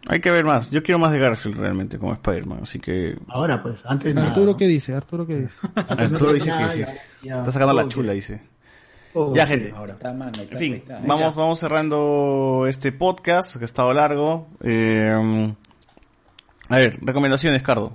Hay 0.08 0.20
que 0.20 0.30
ver 0.30 0.44
más. 0.44 0.70
Yo 0.70 0.82
quiero 0.82 0.98
más 0.98 1.12
de 1.12 1.18
Garfield 1.18 1.56
realmente 1.58 1.98
como 1.98 2.12
Spider-Man, 2.12 2.60
así 2.62 2.80
que... 2.80 3.16
Ahora, 3.28 3.62
pues, 3.62 3.84
antes 3.86 4.16
Arturo 4.16 4.56
qué 4.56 4.66
dice 4.66 4.94
Arturo 4.94 5.26
qué 5.26 5.36
dice 5.36 5.56
Arturo 5.74 6.32
dice 6.32 6.50
que 6.50 6.68
sí. 6.74 6.80
ya, 6.80 6.94
ya. 7.22 7.38
Está 7.40 7.52
sacando 7.52 7.72
la 7.74 7.88
chula, 7.88 8.12
dice. 8.12 8.42
Todo 9.12 9.34
Ya, 9.36 9.46
gente. 9.46 9.72
ahora. 9.76 9.96
En 10.50 10.58
fin, 10.58 10.74
está. 10.74 11.00
vamos, 11.06 11.34
vamos 11.36 11.58
cerrando 11.58 12.64
este 12.66 12.90
podcast 12.92 13.56
que 13.56 13.62
ha 13.62 13.66
estado 13.66 13.92
largo. 13.92 14.48
Eh, 14.60 15.54
a 16.68 16.76
ver, 16.76 16.98
recomendaciones, 17.02 17.62
Cardo. 17.62 17.92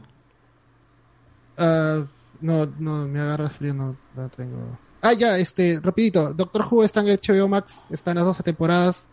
Ah, 1.57 2.03
no 2.41 2.67
no 2.77 3.07
me 3.07 3.19
agarras 3.19 3.53
frío 3.53 3.73
no, 3.73 3.95
no 4.15 4.29
tengo 4.29 4.77
ah 5.01 5.13
ya 5.13 5.37
este 5.37 5.79
rapidito 5.81 6.33
Doctor 6.33 6.65
Who 6.69 6.83
está 6.83 7.01
en 7.01 7.07
HBO 7.07 7.47
Max 7.47 7.87
está 7.89 8.11
en 8.11 8.17
las 8.17 8.25
12 8.25 8.43
temporadas 8.43 9.09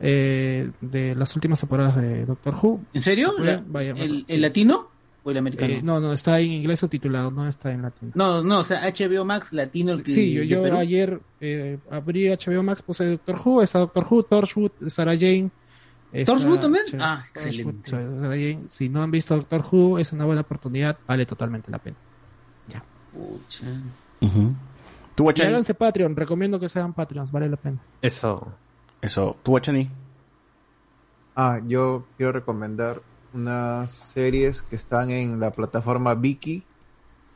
eh, 0.00 0.70
de 0.80 1.14
las 1.14 1.34
últimas 1.34 1.60
temporadas 1.60 1.96
de 1.96 2.24
Doctor 2.24 2.54
Who 2.62 2.80
¿En 2.94 3.02
serio? 3.02 3.34
Vaya, 3.38 3.52
La- 3.56 3.64
vaya, 3.66 3.90
el, 3.96 4.24
sí. 4.26 4.34
el 4.34 4.42
latino 4.42 4.88
o 5.24 5.30
el 5.30 5.36
americano? 5.38 5.74
Eh, 5.74 5.80
no 5.82 5.98
no 6.00 6.12
está 6.12 6.38
en 6.40 6.52
inglés 6.52 6.80
subtitulado 6.80 7.30
no 7.30 7.48
está 7.48 7.72
en 7.72 7.82
latino 7.82 8.12
No, 8.14 8.42
no, 8.42 8.60
o 8.60 8.64
sea, 8.64 8.82
HBO 8.88 9.24
Max 9.24 9.52
latino. 9.52 9.92
el 9.92 10.02
que- 10.02 10.12
Sí, 10.12 10.32
yo, 10.32 10.42
yo 10.44 10.64
ayer 10.76 11.20
eh, 11.40 11.78
abrí 11.90 12.28
HBO 12.28 12.62
Max, 12.62 12.82
puse 12.82 13.06
Doctor 13.06 13.40
Who, 13.44 13.62
está 13.62 13.80
Doctor 13.80 14.06
Who, 14.08 14.22
Torchwood, 14.22 14.70
Sarah 14.88 15.14
Jane. 15.16 15.50
¿Torchwood 16.24 16.58
también? 16.60 16.84
Ah, 17.00 17.24
Torchwood, 17.34 17.52
excelente. 17.58 17.90
Sarah 17.90 18.28
Jane. 18.30 18.60
Si 18.68 18.88
no 18.88 19.02
han 19.02 19.10
visto 19.10 19.36
Doctor 19.36 19.62
Who, 19.70 19.98
es 19.98 20.12
una 20.12 20.24
buena 20.24 20.40
oportunidad, 20.40 20.96
vale 21.06 21.26
totalmente 21.26 21.70
la 21.70 21.78
pena. 21.78 21.96
Pucha. 23.12 23.64
¿Tú, 25.14 25.30
Y 25.34 25.40
háganse 25.42 25.74
Patreon, 25.74 26.14
recomiendo 26.14 26.60
que 26.60 26.68
sean 26.68 26.92
Patreons, 26.92 27.32
vale 27.32 27.48
la 27.48 27.56
pena. 27.56 27.78
Eso. 28.00 28.52
Eso. 29.00 29.36
¿Tú, 29.42 29.52
Guachani? 29.52 29.90
Ah, 31.36 31.60
yo 31.66 32.04
quiero 32.16 32.32
recomendar 32.32 33.00
unas 33.32 33.92
series 33.92 34.62
que 34.62 34.76
están 34.76 35.10
en 35.10 35.38
la 35.38 35.50
plataforma 35.52 36.14
Viki 36.14 36.64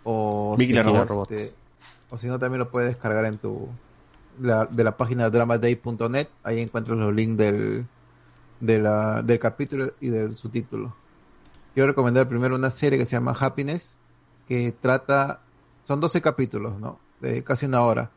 o 0.04 0.56
la 0.58 0.64
si 0.64 0.72
no, 0.72 1.04
robot. 1.04 1.30
este, 1.30 1.54
o 2.10 2.16
si 2.16 2.26
no 2.26 2.38
también 2.38 2.60
lo 2.60 2.70
puedes 2.70 2.90
descargar 2.90 3.24
en 3.26 3.38
tu 3.38 3.68
la, 4.40 4.64
de 4.66 4.82
la 4.82 4.96
página 4.96 5.30
dramaday.net 5.30 6.28
ahí 6.42 6.60
encuentras 6.60 6.98
los 6.98 7.14
links 7.14 7.36
del 7.38 7.86
de 8.58 8.78
la, 8.78 9.22
del 9.22 9.38
capítulo 9.38 9.92
y 10.00 10.08
del 10.08 10.36
subtítulo. 10.36 10.94
Quiero 11.74 11.88
recomendar 11.88 12.28
primero 12.28 12.54
una 12.54 12.70
serie 12.70 12.98
que 12.98 13.06
se 13.06 13.16
llama 13.16 13.36
Happiness 13.38 13.96
que 14.48 14.72
trata 14.80 15.40
son 15.84 16.00
12 16.00 16.20
capítulos, 16.20 16.78
¿no? 16.78 16.98
De 17.20 17.42
casi 17.42 17.66
una 17.66 17.82
hora. 17.82 18.10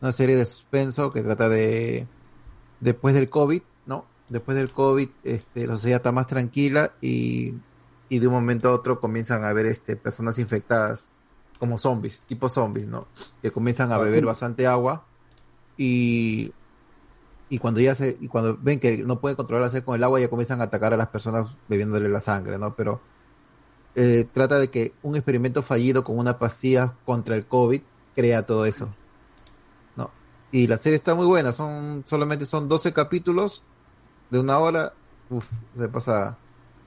Una 0.00 0.12
serie 0.12 0.36
de 0.36 0.44
suspenso 0.44 1.10
que 1.10 1.22
trata 1.22 1.48
de 1.48 2.06
después 2.82 3.14
del 3.14 3.30
COVID, 3.30 3.62
¿no? 3.86 4.04
Después 4.28 4.56
del 4.56 4.70
COVID, 4.70 5.08
este, 5.24 5.66
la 5.66 5.74
sociedad 5.74 5.98
está 5.98 6.12
más 6.12 6.26
tranquila 6.26 6.92
y, 7.00 7.54
y 8.08 8.18
de 8.18 8.26
un 8.26 8.34
momento 8.34 8.68
a 8.68 8.72
otro 8.72 9.00
comienzan 9.00 9.44
a 9.44 9.48
haber 9.48 9.66
este, 9.66 9.96
personas 9.96 10.38
infectadas 10.38 11.06
como 11.58 11.78
zombies, 11.78 12.20
tipo 12.26 12.48
zombies, 12.48 12.88
¿no? 12.88 13.06
Que 13.40 13.52
comienzan 13.52 13.92
a 13.92 13.98
beber 13.98 14.24
bastante 14.26 14.66
agua 14.66 15.04
y, 15.76 16.52
y 17.48 17.58
cuando 17.58 17.80
ya 17.80 17.94
se, 17.94 18.18
y 18.20 18.26
cuando 18.26 18.58
ven 18.60 18.80
que 18.80 18.98
no 18.98 19.20
pueden 19.20 19.36
controlar 19.36 19.66
la 19.66 19.70
sed 19.70 19.84
con 19.84 19.94
el 19.94 20.02
agua, 20.02 20.20
ya 20.20 20.28
comienzan 20.28 20.60
a 20.60 20.64
atacar 20.64 20.92
a 20.92 20.96
las 20.96 21.08
personas 21.08 21.48
bebiéndole 21.68 22.08
la 22.08 22.20
sangre, 22.20 22.58
¿no? 22.58 22.74
Pero 22.74 23.00
eh, 23.94 24.26
trata 24.32 24.58
de 24.58 24.70
que 24.70 24.92
un 25.02 25.14
experimento 25.14 25.62
fallido 25.62 26.02
con 26.02 26.18
una 26.18 26.38
pastilla 26.38 26.94
contra 27.04 27.36
el 27.36 27.46
COVID 27.46 27.82
crea 28.16 28.44
todo 28.44 28.66
eso. 28.66 28.88
Y 30.52 30.66
la 30.66 30.76
serie 30.78 30.96
está 30.96 31.14
muy 31.14 31.26
buena, 31.26 31.50
son 31.52 32.02
solamente 32.06 32.44
son 32.44 32.68
12 32.68 32.92
capítulos 32.92 33.62
de 34.30 34.38
una 34.38 34.58
hora. 34.58 34.92
Uf, 35.30 35.44
se 35.76 35.88
pasa. 35.88 36.36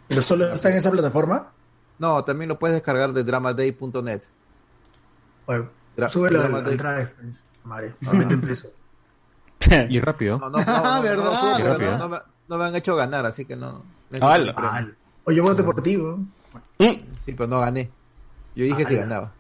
¿Pero 0.08 0.22
solo 0.22 0.54
está 0.54 0.70
en 0.70 0.78
esa 0.78 0.92
plataforma? 0.92 1.52
No, 1.98 2.24
también 2.24 2.48
lo 2.50 2.60
puedes 2.60 2.76
descargar 2.76 3.12
de 3.14 3.24
dramaday.net. 3.24 4.22
Bueno, 5.48 5.70
Dra- 5.98 6.10
súbelo 6.10 6.42
al, 6.42 6.52
Dramaday. 6.52 6.72
al 6.74 6.78
drive, 6.78 7.08
pues, 7.22 7.44
madre. 7.64 7.96
No 8.02 8.14
meten 8.14 8.42
preso. 8.42 8.68
Y 9.90 10.00
rápido. 10.00 10.38
No, 10.38 10.50
no, 10.52 10.58
no, 10.64 11.02
no, 11.98 12.10
me, 12.10 12.20
no 12.48 12.58
me 12.58 12.66
han 12.66 12.76
hecho 12.76 12.96
ganar, 12.96 13.26
así 13.26 13.46
que 13.46 13.56
no. 13.56 13.84
Ah, 14.22 14.38
no- 14.38 14.54
Ah, 14.58 14.86
Oye, 15.24 15.42
voto 15.42 15.56
deportivo. 15.56 16.20
Sí, 16.78 17.34
pero 17.36 17.48
no 17.48 17.60
gané. 17.62 17.90
Yo 18.56 18.64
dije 18.64 18.84
Ah, 18.86 18.88
si 18.88 18.96
ganaba. 18.96 19.32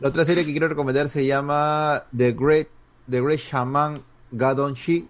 La 0.00 0.08
otra 0.08 0.24
serie 0.24 0.44
que 0.44 0.50
quiero 0.50 0.66
recomendar 0.66 1.08
se 1.08 1.24
llama 1.24 2.02
The 2.16 2.32
Great, 2.32 2.68
The 3.10 3.20
Great 3.20 3.40
Shaman 3.40 4.02
Gadon 4.32 4.74
Shi, 4.74 5.08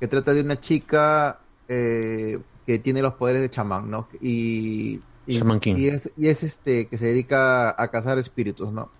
que 0.00 0.08
trata 0.08 0.32
de 0.32 0.42
una 0.42 0.60
chica 0.60 1.40
eh, 1.68 2.38
que 2.66 2.78
tiene 2.78 3.02
los 3.02 3.14
poderes 3.14 3.42
de 3.42 3.50
chamán, 3.50 3.90
¿no? 3.90 4.08
Y, 4.20 5.00
y, 5.26 5.38
Shaman 5.38 5.60
King. 5.60 5.76
y 5.76 5.88
es, 5.88 6.10
y 6.16 6.28
es 6.28 6.42
este 6.42 6.86
que 6.86 6.96
se 6.96 7.06
dedica 7.06 7.70
a 7.80 7.88
cazar 7.88 8.18
espíritus, 8.18 8.72
¿no? 8.72 8.90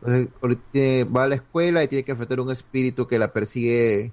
Entonces 0.00 0.28
va 1.14 1.24
a 1.24 1.28
la 1.28 1.36
escuela 1.36 1.84
y 1.84 1.88
tiene 1.88 2.04
que 2.04 2.12
enfrentar 2.12 2.40
un 2.40 2.50
espíritu 2.50 3.06
que 3.06 3.18
la 3.18 3.32
persigue, 3.32 4.12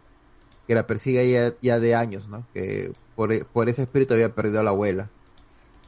que 0.68 0.76
la 0.76 0.86
persigue 0.86 1.32
ya, 1.32 1.54
ya 1.62 1.80
de 1.80 1.96
años, 1.96 2.28
¿no? 2.28 2.46
Que 2.54 2.92
por, 3.16 3.46
por 3.48 3.70
ese 3.70 3.84
espíritu 3.84 4.14
había 4.14 4.36
perdido 4.36 4.60
a 4.60 4.64
la 4.64 4.70
abuela. 4.70 5.10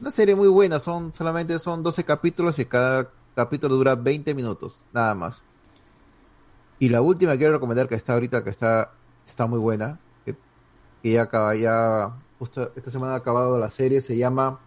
Una 0.00 0.10
serie 0.10 0.34
muy 0.34 0.48
buena, 0.48 0.80
son 0.80 1.14
solamente 1.14 1.56
son 1.60 1.84
12 1.84 2.02
capítulos 2.02 2.58
y 2.58 2.64
cada 2.64 3.10
capítulo 3.36 3.76
dura 3.76 3.94
20 3.94 4.34
minutos, 4.34 4.80
nada 4.92 5.14
más. 5.14 5.42
Y 6.82 6.88
la 6.88 7.00
última 7.00 7.30
que 7.30 7.38
quiero 7.38 7.52
recomendar 7.52 7.86
que 7.86 7.94
está 7.94 8.14
ahorita, 8.14 8.42
que 8.42 8.50
está, 8.50 8.90
está 9.24 9.46
muy 9.46 9.60
buena, 9.60 10.00
que, 10.24 10.34
ya 11.12 11.22
acaba, 11.22 11.54
ya 11.54 12.16
justo 12.40 12.72
esta 12.74 12.90
semana 12.90 13.12
ha 13.12 13.18
acabado 13.18 13.56
la 13.56 13.70
serie, 13.70 14.00
se 14.00 14.16
llama 14.16 14.58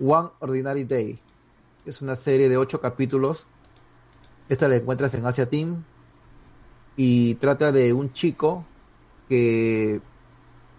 One 0.00 0.30
Ordinary 0.38 0.84
Day. 0.84 1.18
Es 1.84 2.00
una 2.00 2.16
serie 2.16 2.48
de 2.48 2.56
8 2.56 2.80
capítulos. 2.80 3.48
Esta 4.48 4.66
la 4.66 4.76
encuentras 4.76 5.12
en 5.12 5.26
Asia 5.26 5.44
Team 5.44 5.84
y 6.96 7.34
trata 7.34 7.70
de 7.70 7.92
un 7.92 8.14
chico 8.14 8.64
que 9.28 10.00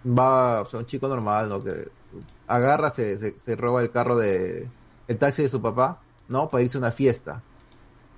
va, 0.03 0.64
o 0.64 0.66
sea, 0.66 0.80
un 0.80 0.88
chico 0.88 1.08
normal, 1.08 1.50
¿no? 1.50 1.64
Que 1.64 1.90
agarra, 2.48 2.90
se, 2.90 3.19
se, 3.19 3.38
se 3.38 3.56
roba 3.56 3.84
el 3.84 3.92
carro 3.92 4.16
de, 4.18 4.68
el 5.08 5.18
taxi 5.19 5.43
de 5.43 5.50
su 5.50 5.61
papá, 5.61 6.02
¿no? 6.30 6.50
Para 6.50 6.64
irse 6.64 6.77
a 6.77 6.80
una 6.80 6.92
fiesta, 6.92 7.43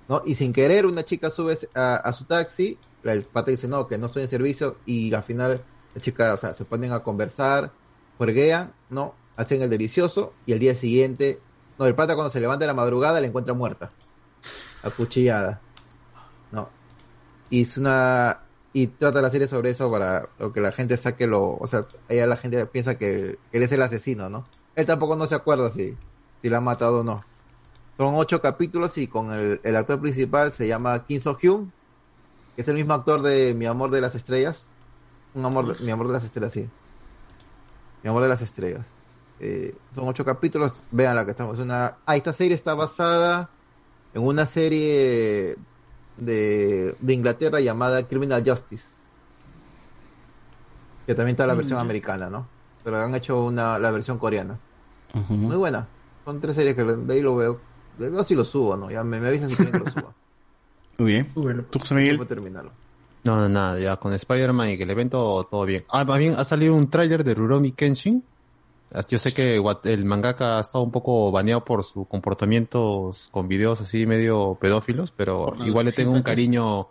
¿no? 0.08 0.22
Y 0.24 0.34
sin 0.34 0.52
querer 0.52 0.86
una 0.86 1.04
chica 1.04 1.30
sube 1.30 1.58
a, 1.74 2.12
su 2.12 2.24
taxi, 2.24 2.78
el 3.04 3.24
pata 3.24 3.50
dice, 3.50 3.68
no, 3.68 3.86
que 3.86 3.98
no 3.98 4.06
estoy 4.06 4.22
en 4.22 4.28
servicio, 4.28 4.76
y 4.86 5.12
al 5.12 5.22
final 5.22 5.60
la 5.94 6.00
chica, 6.00 6.34
o 6.34 6.36
sea, 6.36 6.54
se 6.54 6.64
ponen 6.64 6.92
a 6.92 7.00
conversar, 7.00 7.72
jueguean, 8.18 8.72
¿no? 8.90 9.14
Hacen 9.36 9.62
el 9.62 9.70
delicioso, 9.70 10.32
y 10.46 10.52
el 10.52 10.58
día 10.58 10.74
siguiente, 10.74 11.40
no, 11.78 11.86
el 11.86 11.94
pata 11.94 12.14
cuando 12.14 12.30
se 12.30 12.40
levanta 12.40 12.64
en 12.64 12.68
la 12.68 12.74
madrugada 12.74 13.20
la 13.20 13.26
encuentra 13.26 13.54
muerta, 13.54 13.90
acuchillada, 14.82 15.60
¿no? 16.52 16.68
Y 17.50 17.62
es 17.62 17.76
una, 17.76 18.40
y 18.72 18.88
trata 18.88 19.22
la 19.22 19.30
serie 19.30 19.48
sobre 19.48 19.70
eso 19.70 19.90
para 19.90 20.28
que 20.52 20.60
la 20.60 20.72
gente 20.72 20.96
saque 20.96 21.26
lo, 21.26 21.56
o 21.56 21.66
sea, 21.66 21.84
ella 22.08 22.26
la 22.26 22.36
gente 22.36 22.66
piensa 22.66 22.96
que 22.96 23.38
él 23.52 23.62
es 23.62 23.72
el 23.72 23.82
asesino, 23.82 24.28
¿no? 24.28 24.44
Él 24.74 24.86
tampoco 24.86 25.16
no 25.16 25.26
se 25.26 25.34
acuerda 25.34 25.70
si, 25.70 25.96
si 26.42 26.50
la 26.50 26.58
ha 26.58 26.60
matado 26.60 27.00
o 27.00 27.04
no. 27.04 27.24
Son 27.96 28.14
ocho 28.16 28.40
capítulos 28.42 28.96
y 28.98 29.06
con 29.08 29.32
el, 29.32 29.60
el 29.62 29.76
actor 29.76 30.00
principal 30.00 30.52
se 30.52 30.66
llama 30.68 31.04
Kim 31.06 31.20
So 31.20 31.36
Hyun, 31.38 31.72
que 32.54 32.62
es 32.62 32.68
el 32.68 32.74
mismo 32.74 32.92
actor 32.94 33.22
de 33.22 33.54
Mi 33.54 33.66
amor 33.66 33.90
de 33.90 34.00
las 34.00 34.14
estrellas. 34.14 34.66
Un 35.34 35.44
amor 35.46 35.76
de- 35.76 35.84
Mi 35.84 35.90
amor 35.90 36.06
de 36.06 36.12
las 36.12 36.24
estrellas, 36.24 36.52
sí. 36.52 36.68
Mi 38.02 38.10
amor 38.10 38.22
de 38.22 38.28
las 38.28 38.42
estrellas. 38.42 38.84
Eh, 39.40 39.74
son 39.94 40.08
ocho 40.08 40.24
capítulos. 40.24 40.82
Vean 40.90 41.16
la 41.16 41.24
que 41.24 41.30
estamos. 41.32 41.58
Es 41.58 41.64
una. 41.64 41.96
Ah, 42.06 42.16
esta 42.16 42.32
serie 42.32 42.54
está 42.54 42.74
basada 42.74 43.50
en 44.14 44.22
una 44.22 44.46
serie 44.46 45.56
de, 46.16 46.96
de 46.98 47.12
Inglaterra 47.12 47.60
llamada 47.60 48.06
Criminal 48.06 48.42
Justice. 48.46 48.86
Que 51.06 51.14
también 51.14 51.34
está 51.34 51.46
la 51.46 51.54
versión 51.54 51.78
americana, 51.78 52.30
¿no? 52.30 52.46
Pero 52.82 52.98
han 52.98 53.14
hecho 53.14 53.44
una, 53.44 53.78
la 53.78 53.90
versión 53.90 54.18
coreana. 54.18 54.58
Muy 55.28 55.56
buena. 55.56 55.86
Son 56.24 56.40
tres 56.40 56.56
series 56.56 56.74
que 56.74 56.82
de 56.84 57.14
ahí 57.14 57.22
lo 57.22 57.36
veo. 57.36 57.60
Veo 57.98 58.22
si 58.24 58.34
lo 58.34 58.44
subo, 58.44 58.76
¿no? 58.76 58.90
Ya 58.90 59.02
me, 59.04 59.20
me 59.20 59.28
avisan 59.28 59.48
si 59.50 59.56
quieren 59.56 59.72
que 59.72 59.78
lo 59.80 59.90
suba. 59.90 60.14
Muy 60.98 61.12
bien. 61.12 61.32
¿Tú, 61.70 61.78
José 61.78 61.94
Miguel? 61.94 62.26
Terminarlo. 62.26 62.72
No, 63.24 63.36
no, 63.36 63.48
nada, 63.48 63.78
ya 63.78 63.96
con 63.96 64.12
Spider-Man 64.12 64.70
y 64.70 64.76
que 64.76 64.84
el 64.84 64.90
evento 64.90 65.46
todo 65.50 65.64
bien. 65.64 65.84
Ah, 65.90 66.04
más 66.04 66.18
bien 66.18 66.34
ha 66.38 66.44
salido 66.44 66.74
un 66.74 66.88
tráiler 66.88 67.24
de 67.24 67.34
Rurouni 67.34 67.72
Kenshin. 67.72 68.24
Ah, 68.92 69.02
Yo 69.08 69.18
sé 69.18 69.32
que 69.34 69.60
el 69.84 70.04
mangaka 70.04 70.58
ha 70.58 70.60
estado 70.60 70.84
un 70.84 70.92
poco 70.92 71.32
baneado 71.32 71.64
por 71.64 71.82
sus 71.82 72.06
comportamientos 72.06 73.28
con 73.32 73.48
videos 73.48 73.80
así 73.80 74.06
medio 74.06 74.56
pedófilos, 74.60 75.10
pero 75.12 75.54
igual 75.66 75.86
le 75.86 75.92
tengo 75.92 76.12
un 76.12 76.22
cariño 76.22 76.86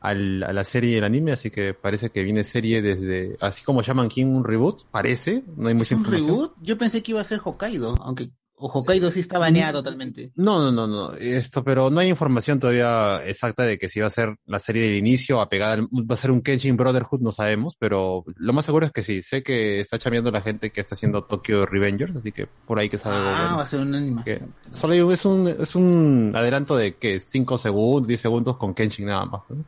al- 0.00 0.42
a 0.44 0.52
la 0.52 0.62
serie 0.64 0.92
y 0.92 0.94
el 0.96 1.04
anime, 1.04 1.32
así 1.32 1.50
que 1.50 1.74
parece 1.74 2.10
que 2.10 2.22
viene 2.22 2.44
serie 2.44 2.80
desde, 2.80 3.36
así 3.40 3.64
como 3.64 3.82
llaman 3.82 4.08
King 4.08 4.26
un 4.26 4.44
reboot, 4.44 4.84
parece, 4.90 5.42
no 5.56 5.68
hay 5.68 5.74
mucha 5.74 5.94
¿Un 5.96 6.00
información. 6.00 6.28
reboot? 6.36 6.52
Yo 6.62 6.78
pensé 6.78 7.02
que 7.02 7.10
iba 7.12 7.20
a 7.20 7.24
ser 7.24 7.40
Hokkaido, 7.44 7.96
aunque 8.02 8.30
o 8.62 8.68
Hokkaido 8.68 9.10
sí 9.10 9.20
está 9.20 9.38
baneado 9.38 9.82
totalmente. 9.82 10.30
No, 10.36 10.58
no, 10.60 10.70
no, 10.72 10.86
no, 10.86 11.14
esto, 11.14 11.62
pero 11.64 11.90
no 11.90 12.00
hay 12.00 12.08
información 12.08 12.58
todavía 12.60 13.20
exacta 13.26 13.64
de 13.64 13.78
que 13.78 13.88
si 13.88 14.00
va 14.00 14.06
a 14.06 14.10
ser 14.10 14.36
la 14.46 14.58
serie 14.58 14.82
del 14.82 14.96
inicio 14.96 15.40
apegada, 15.40 15.74
al- 15.74 15.82
va 15.92 16.14
a 16.14 16.16
ser 16.16 16.30
un 16.30 16.40
Kenshin 16.40 16.76
Brotherhood, 16.76 17.20
no 17.20 17.32
sabemos, 17.32 17.76
pero 17.78 18.24
lo 18.36 18.52
más 18.52 18.64
seguro 18.64 18.86
es 18.86 18.92
que 18.92 19.02
sí. 19.02 19.22
Sé 19.22 19.42
que 19.42 19.80
está 19.80 19.98
chameando 19.98 20.30
la 20.30 20.40
gente 20.42 20.70
que 20.70 20.80
está 20.80 20.94
haciendo 20.94 21.24
Tokyo 21.24 21.66
Revengers, 21.66 22.16
así 22.16 22.32
que 22.32 22.46
por 22.66 22.78
ahí 22.78 22.88
que 22.88 22.96
algo 22.96 23.10
Ah, 23.10 23.36
bueno. 23.42 23.56
va 23.56 23.62
a 23.62 23.66
ser 23.66 23.80
una 23.80 23.98
animación. 23.98 24.38
Que 24.70 24.76
solo 24.76 25.12
es 25.12 25.24
un, 25.24 25.48
es 25.48 25.74
un 25.74 26.32
adelanto 26.34 26.76
de 26.76 26.94
que 26.96 27.18
5 27.20 27.58
segundos, 27.58 28.06
10 28.08 28.20
segundos 28.20 28.56
con 28.56 28.74
Kenshin 28.74 29.06
nada 29.06 29.24
más. 29.26 29.42
¿no? 29.50 29.64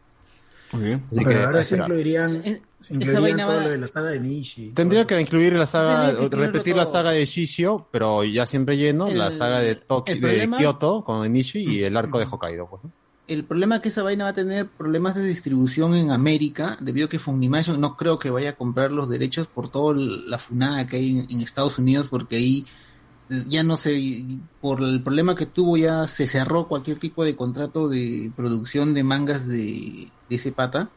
Muy 0.75 0.85
bien. 0.87 1.05
Así 1.11 1.21
Pero 1.25 1.31
que 1.39 1.45
ahora 1.45 1.61
esperar. 1.63 1.89
incluirían, 1.89 2.43
incluirían 2.91 3.39
todo 3.39 3.49
va- 3.57 3.63
lo 3.65 3.71
de 3.71 3.79
la 3.79 3.89
saga 3.89 4.11
de 4.11 4.21
Nishi. 4.21 4.71
Tendría 4.71 5.07
que 5.07 5.21
incluir 5.21 5.53
la 5.55 5.67
saga, 5.67 6.17
que 6.29 6.37
repetir 6.37 6.77
la 6.77 6.87
saga 6.87 7.11
de 7.13 7.25
Shishio, 7.25 7.87
pero 7.91 8.25
ya 8.25 8.45
sin 8.47 8.67
relleno, 8.67 9.11
la 9.11 9.31
saga 9.33 9.61
de 9.61 9.77
Tokio, 9.77 10.15
el 10.15 10.21
de 10.21 10.29
problema- 10.29 10.59
Kyoto 10.59 11.05
con 11.05 11.33
Nishi 11.33 11.59
y 11.61 11.83
el 11.85 11.97
arco 11.97 12.19
de 12.19 12.27
Hokkaido. 12.31 12.67
Pues. 12.69 12.83
El 13.27 13.45
problema 13.45 13.77
es 13.77 13.81
que 13.83 13.89
esa 13.89 14.03
vaina 14.03 14.25
va 14.25 14.31
a 14.31 14.35
tener 14.35 14.67
problemas 14.69 15.15
de 15.15 15.25
distribución 15.25 15.95
en 15.95 16.11
América, 16.11 16.77
debido 16.81 17.07
a 17.07 17.09
que 17.09 17.19
Funimation 17.19 17.81
no 17.81 17.97
creo 17.97 18.19
que 18.19 18.29
vaya 18.29 18.51
a 18.51 18.55
comprar 18.57 18.93
los 18.93 19.09
derechos 19.09 19.47
por 19.47 19.71
toda 19.71 19.95
la 19.97 20.39
funada 20.39 20.87
que 20.87 20.97
hay 20.97 21.21
en, 21.21 21.31
en 21.31 21.41
Estados 21.41 21.79
Unidos, 21.79 22.09
porque 22.11 22.37
ahí 22.37 22.67
ya 23.49 23.63
no 23.63 23.77
sé, 23.77 23.99
por 24.61 24.83
el 24.83 25.03
problema 25.03 25.35
que 25.35 25.47
tuvo 25.47 25.77
ya 25.77 26.07
se 26.07 26.27
cerró 26.27 26.69
cualquier 26.69 26.99
tipo 26.99 27.25
de 27.25 27.37
contrato 27.37 27.89
de 27.89 28.31
producción 28.37 28.95
de 28.95 29.03
mangas 29.05 29.49
de, 29.49 30.09
de 30.29 30.37
ese 30.37 30.53
pata. 30.53 30.91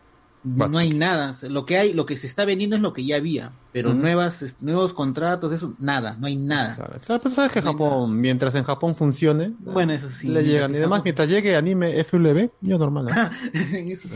No 0.43 0.77
hay 0.77 0.91
nada, 0.91 1.35
lo 1.49 1.65
que 1.65 1.77
hay, 1.77 1.93
lo 1.93 2.05
que 2.05 2.15
se 2.15 2.25
está 2.25 2.45
vendiendo 2.45 2.77
es 2.77 2.81
lo 2.81 2.93
que 2.93 3.03
ya 3.03 3.17
había, 3.17 3.51
pero 3.73 3.93
nuevas, 3.93 4.55
nuevos 4.61 4.93
contratos, 4.93 5.51
eso, 5.51 5.73
nada, 5.77 6.15
no 6.17 6.27
hay 6.27 6.37
nada. 6.37 6.75
Claro, 6.75 7.21
pero 7.21 7.35
sabes 7.35 7.51
que 7.51 7.61
Japón, 7.61 8.21
mientras 8.21 8.55
en 8.55 8.63
Japón 8.63 8.95
funcione, 8.95 9.51
Bueno, 9.59 9.91
eso 9.91 10.07
sí. 10.07 10.27
le 10.29 10.43
llegan. 10.45 10.73
Y 10.73 10.77
además, 10.77 11.01
mientras 11.03 11.27
llegue 11.27 11.55
anime 11.57 12.01
FLB, 12.01 12.49
yo 12.61 12.77
normal. 12.77 13.09
¿eh? 13.53 13.91
Eso 13.91 14.07
sí. 14.07 14.15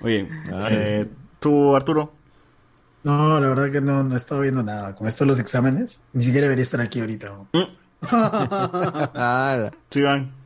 Oye, 0.00 0.28
eh, 0.70 1.08
tú, 1.38 1.76
Arturo. 1.76 2.12
No, 3.04 3.38
la 3.38 3.48
verdad 3.48 3.70
que 3.70 3.80
no, 3.82 4.02
no 4.02 4.14
he 4.14 4.18
estado 4.18 4.40
viendo 4.40 4.62
nada. 4.62 4.94
Con 4.94 5.06
esto 5.06 5.24
de 5.24 5.28
los 5.28 5.38
exámenes, 5.38 6.00
ni 6.14 6.24
siquiera 6.24 6.46
debería 6.46 6.62
estar 6.62 6.80
aquí 6.80 7.00
ahorita. 7.00 7.32
Tú, 9.88 9.98
Iván. 9.98 10.32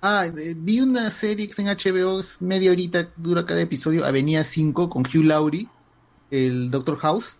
Ah, 0.00 0.26
eh, 0.26 0.54
vi 0.56 0.80
una 0.80 1.10
serie 1.10 1.46
que 1.46 1.50
está 1.50 1.62
en 1.62 1.76
HBO, 1.76 2.20
es 2.20 2.40
media 2.40 2.70
horita, 2.70 3.08
dura 3.16 3.44
cada 3.44 3.60
episodio, 3.60 4.06
Avenida 4.06 4.44
5, 4.44 4.88
con 4.88 5.02
Hugh 5.02 5.24
Laurie, 5.24 5.66
el 6.30 6.70
Doctor 6.70 6.98
House. 6.98 7.38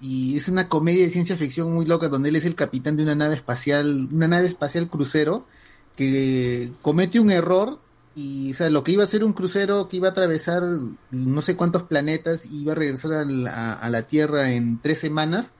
Y 0.00 0.36
es 0.36 0.48
una 0.48 0.68
comedia 0.68 1.02
de 1.02 1.10
ciencia 1.10 1.36
ficción 1.36 1.74
muy 1.74 1.84
loca, 1.84 2.08
donde 2.08 2.28
él 2.28 2.36
es 2.36 2.44
el 2.44 2.54
capitán 2.54 2.96
de 2.96 3.02
una 3.02 3.16
nave 3.16 3.34
espacial, 3.34 4.08
una 4.12 4.28
nave 4.28 4.46
espacial 4.46 4.88
crucero, 4.88 5.48
que 5.96 6.70
comete 6.80 7.18
un 7.18 7.32
error 7.32 7.80
y, 8.18 8.50
o 8.50 8.54
sea, 8.54 8.68
lo 8.68 8.82
que 8.82 8.92
iba 8.92 9.04
a 9.04 9.06
ser 9.06 9.22
un 9.22 9.32
crucero 9.32 9.88
que 9.88 9.98
iba 9.98 10.08
a 10.08 10.10
atravesar 10.10 10.64
no 11.10 11.42
sé 11.42 11.54
cuántos 11.54 11.84
planetas 11.84 12.44
y 12.46 12.62
iba 12.62 12.72
a 12.72 12.74
regresar 12.76 13.12
a 13.12 13.88
la 13.88 14.06
Tierra 14.08 14.52
en 14.52 14.80
tres 14.82 14.98
semanas, 14.98 15.52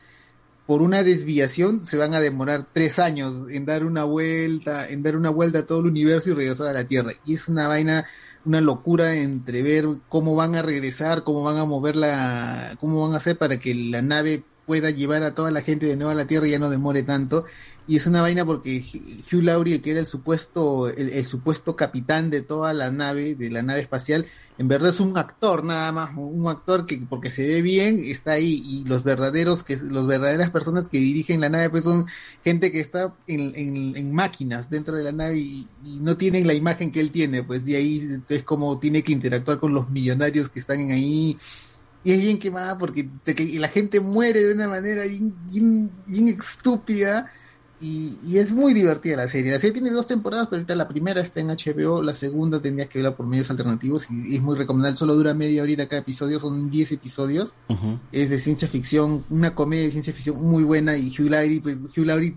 por 0.66 0.82
una 0.82 1.04
desviación 1.04 1.84
se 1.84 1.96
van 1.96 2.14
a 2.14 2.20
demorar 2.20 2.66
tres 2.72 2.98
años 2.98 3.48
en 3.50 3.64
dar 3.64 3.84
una 3.84 4.02
vuelta, 4.02 4.88
en 4.88 5.04
dar 5.04 5.16
una 5.16 5.30
vuelta 5.30 5.60
a 5.60 5.66
todo 5.66 5.78
el 5.80 5.86
universo 5.86 6.30
y 6.30 6.34
regresar 6.34 6.68
a 6.68 6.72
la 6.72 6.84
Tierra. 6.84 7.12
Y 7.24 7.34
es 7.34 7.48
una 7.48 7.68
vaina, 7.68 8.06
una 8.44 8.60
locura 8.60 9.14
entre 9.14 9.62
ver 9.62 9.86
cómo 10.08 10.34
van 10.34 10.56
a 10.56 10.62
regresar, 10.62 11.22
cómo 11.22 11.44
van 11.44 11.58
a 11.58 11.64
mover 11.64 11.94
la, 11.94 12.76
cómo 12.80 13.02
van 13.02 13.14
a 13.14 13.18
hacer 13.18 13.38
para 13.38 13.60
que 13.60 13.72
la 13.74 14.02
nave 14.02 14.42
pueda 14.66 14.90
llevar 14.90 15.22
a 15.22 15.34
toda 15.34 15.52
la 15.52 15.62
gente 15.62 15.86
de 15.86 15.96
nuevo 15.96 16.10
a 16.10 16.14
la 16.14 16.26
Tierra 16.26 16.48
y 16.48 16.50
ya 16.50 16.58
no 16.58 16.70
demore 16.70 17.04
tanto. 17.04 17.44
Y 17.90 17.96
es 17.96 18.06
una 18.06 18.20
vaina 18.20 18.44
porque 18.44 18.84
Hugh 19.32 19.42
Laurie, 19.42 19.80
que 19.80 19.92
era 19.92 20.00
el 20.00 20.04
supuesto, 20.06 20.88
el, 20.90 21.24
supuesto 21.24 21.74
capitán 21.74 22.28
de 22.28 22.42
toda 22.42 22.74
la 22.74 22.90
nave, 22.90 23.34
de 23.34 23.50
la 23.50 23.62
nave 23.62 23.80
espacial, 23.80 24.26
en 24.58 24.68
verdad 24.68 24.90
es 24.90 25.00
un 25.00 25.16
actor 25.16 25.64
nada 25.64 25.90
más, 25.90 26.10
un 26.14 26.46
actor 26.48 26.84
que 26.84 26.98
porque 27.08 27.30
se 27.30 27.46
ve 27.46 27.62
bien 27.62 27.98
está 28.04 28.32
ahí 28.32 28.60
y 28.62 28.84
los 28.84 29.04
verdaderos, 29.04 29.62
que 29.64 29.76
los 29.78 30.06
verdaderas 30.06 30.50
personas 30.50 30.90
que 30.90 30.98
dirigen 30.98 31.40
la 31.40 31.48
nave 31.48 31.70
pues 31.70 31.84
son 31.84 32.04
gente 32.44 32.70
que 32.70 32.80
está 32.80 33.16
en, 33.26 33.54
en- 33.96 34.12
máquinas 34.14 34.68
dentro 34.68 34.94
de 34.96 35.04
la 35.04 35.12
nave 35.12 35.38
y, 35.38 35.66
y 35.82 36.00
no 36.00 36.16
tienen 36.18 36.46
la 36.46 36.52
imagen 36.54 36.92
que 36.92 37.00
él 37.00 37.10
tiene, 37.10 37.42
pues 37.42 37.64
de 37.64 37.76
ahí 37.76 38.06
es 38.28 38.44
como 38.44 38.78
tiene 38.78 39.02
que 39.02 39.12
interactuar 39.12 39.58
con 39.60 39.72
los 39.72 39.88
millonarios 39.90 40.50
que 40.50 40.60
están 40.60 40.90
ahí. 40.90 41.38
Y 42.04 42.12
es 42.12 42.20
bien 42.20 42.38
quemada 42.38 42.78
porque 42.78 43.10
la 43.58 43.68
gente 43.68 44.00
muere 44.00 44.42
de 44.44 44.54
una 44.54 44.68
manera 44.68 45.04
bien, 45.04 45.34
bien, 45.50 45.90
bien 46.06 46.28
estúpida 46.28 47.30
y, 47.80 48.18
y 48.26 48.38
es 48.38 48.50
muy 48.50 48.74
divertida 48.74 49.16
la 49.16 49.28
serie. 49.28 49.52
La 49.52 49.58
serie 49.58 49.74
tiene 49.74 49.90
dos 49.90 50.06
temporadas, 50.06 50.48
pero 50.48 50.58
ahorita 50.58 50.74
la 50.74 50.88
primera 50.88 51.20
está 51.20 51.40
en 51.40 51.48
HBO, 51.48 52.02
la 52.02 52.12
segunda 52.12 52.60
tendrías 52.60 52.88
que 52.88 52.98
verla 52.98 53.16
por 53.16 53.26
medios 53.26 53.50
alternativos 53.50 54.10
y, 54.10 54.32
y 54.32 54.36
es 54.36 54.42
muy 54.42 54.56
recomendable. 54.56 54.96
Solo 54.96 55.14
dura 55.14 55.34
media 55.34 55.62
horita 55.62 55.88
cada 55.88 56.02
episodio, 56.02 56.40
son 56.40 56.70
10 56.70 56.92
episodios. 56.92 57.54
Es 58.12 58.30
de 58.30 58.38
ciencia 58.38 58.68
ficción, 58.68 59.24
una 59.30 59.54
comedia 59.54 59.84
de 59.84 59.92
ciencia 59.92 60.12
ficción 60.12 60.42
muy 60.42 60.64
buena 60.64 60.96
y 60.96 61.08
Hugh 61.08 61.30
Laurie, 61.30 61.60
pues, 61.60 61.76
Hugh 61.76 62.06
Laurie 62.06 62.36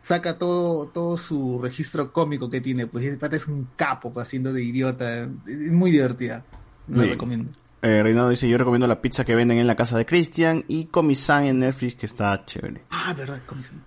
saca 0.00 0.38
todo, 0.38 0.86
todo 0.86 1.16
su 1.16 1.58
registro 1.60 2.12
cómico 2.12 2.48
que 2.48 2.60
tiene, 2.60 2.86
pues 2.86 3.04
ese 3.04 3.16
pata 3.16 3.34
es 3.34 3.48
un 3.48 3.68
capo 3.74 4.12
pues, 4.12 4.28
haciendo 4.28 4.52
de 4.52 4.62
idiota, 4.62 5.22
es 5.46 5.72
muy 5.72 5.90
divertida. 5.90 6.44
Lo 6.88 7.02
recomiendo. 7.02 7.50
Eh, 7.82 8.02
Reinaldo 8.02 8.30
dice, 8.30 8.48
yo 8.48 8.58
recomiendo 8.58 8.86
la 8.86 9.00
pizza 9.00 9.24
que 9.24 9.34
venden 9.34 9.58
en 9.58 9.66
la 9.66 9.76
casa 9.76 9.96
de 9.98 10.06
Christian 10.06 10.64
y 10.66 10.86
Comisan 10.86 11.44
en 11.44 11.60
Netflix, 11.60 11.94
que 11.94 12.06
está 12.06 12.44
chévere. 12.44 12.82
Ah, 12.90 13.14
verdad. 13.16 13.40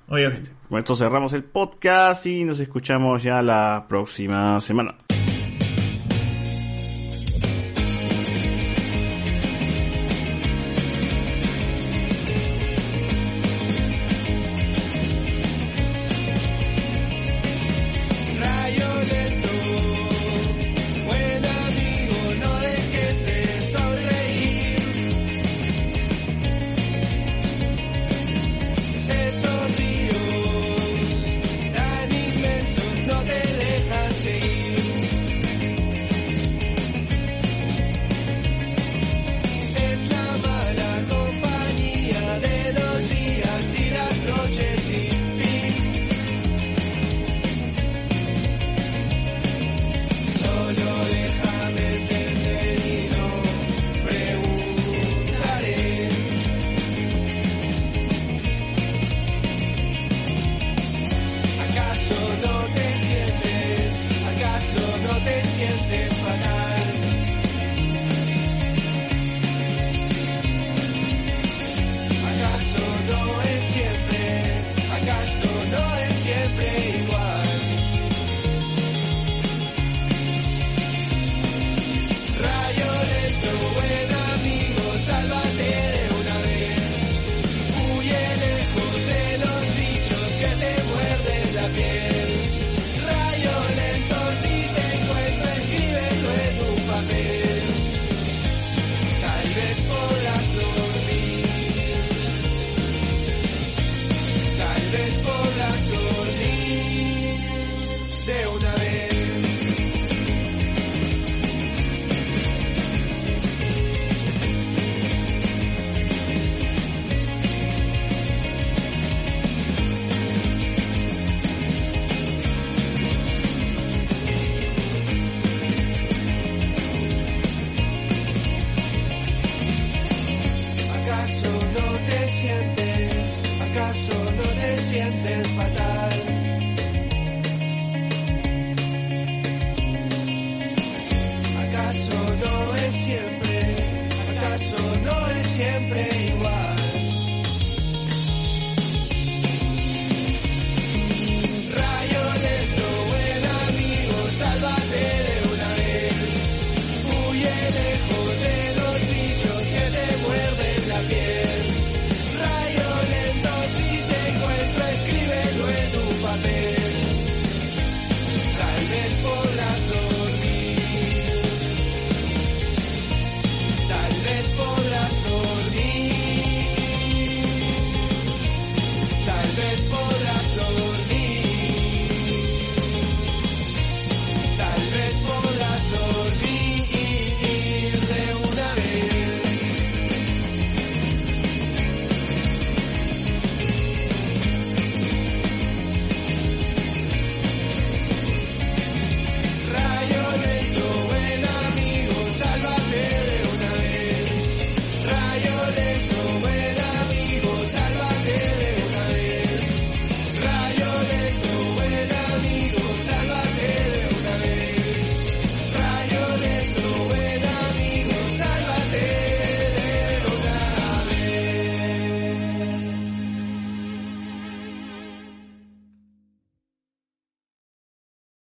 Oye, 0.08 0.32
gente, 0.32 0.52
con 0.70 0.80
esto 0.80 0.96
cerramos 0.96 1.34
el 1.34 1.44
podcast 1.44 2.26
y 2.28 2.44
nos 2.44 2.60
escuchamos 2.60 3.24
ya 3.24 3.42
la 3.42 3.86
próxima 3.90 4.60
semana. 4.62 4.96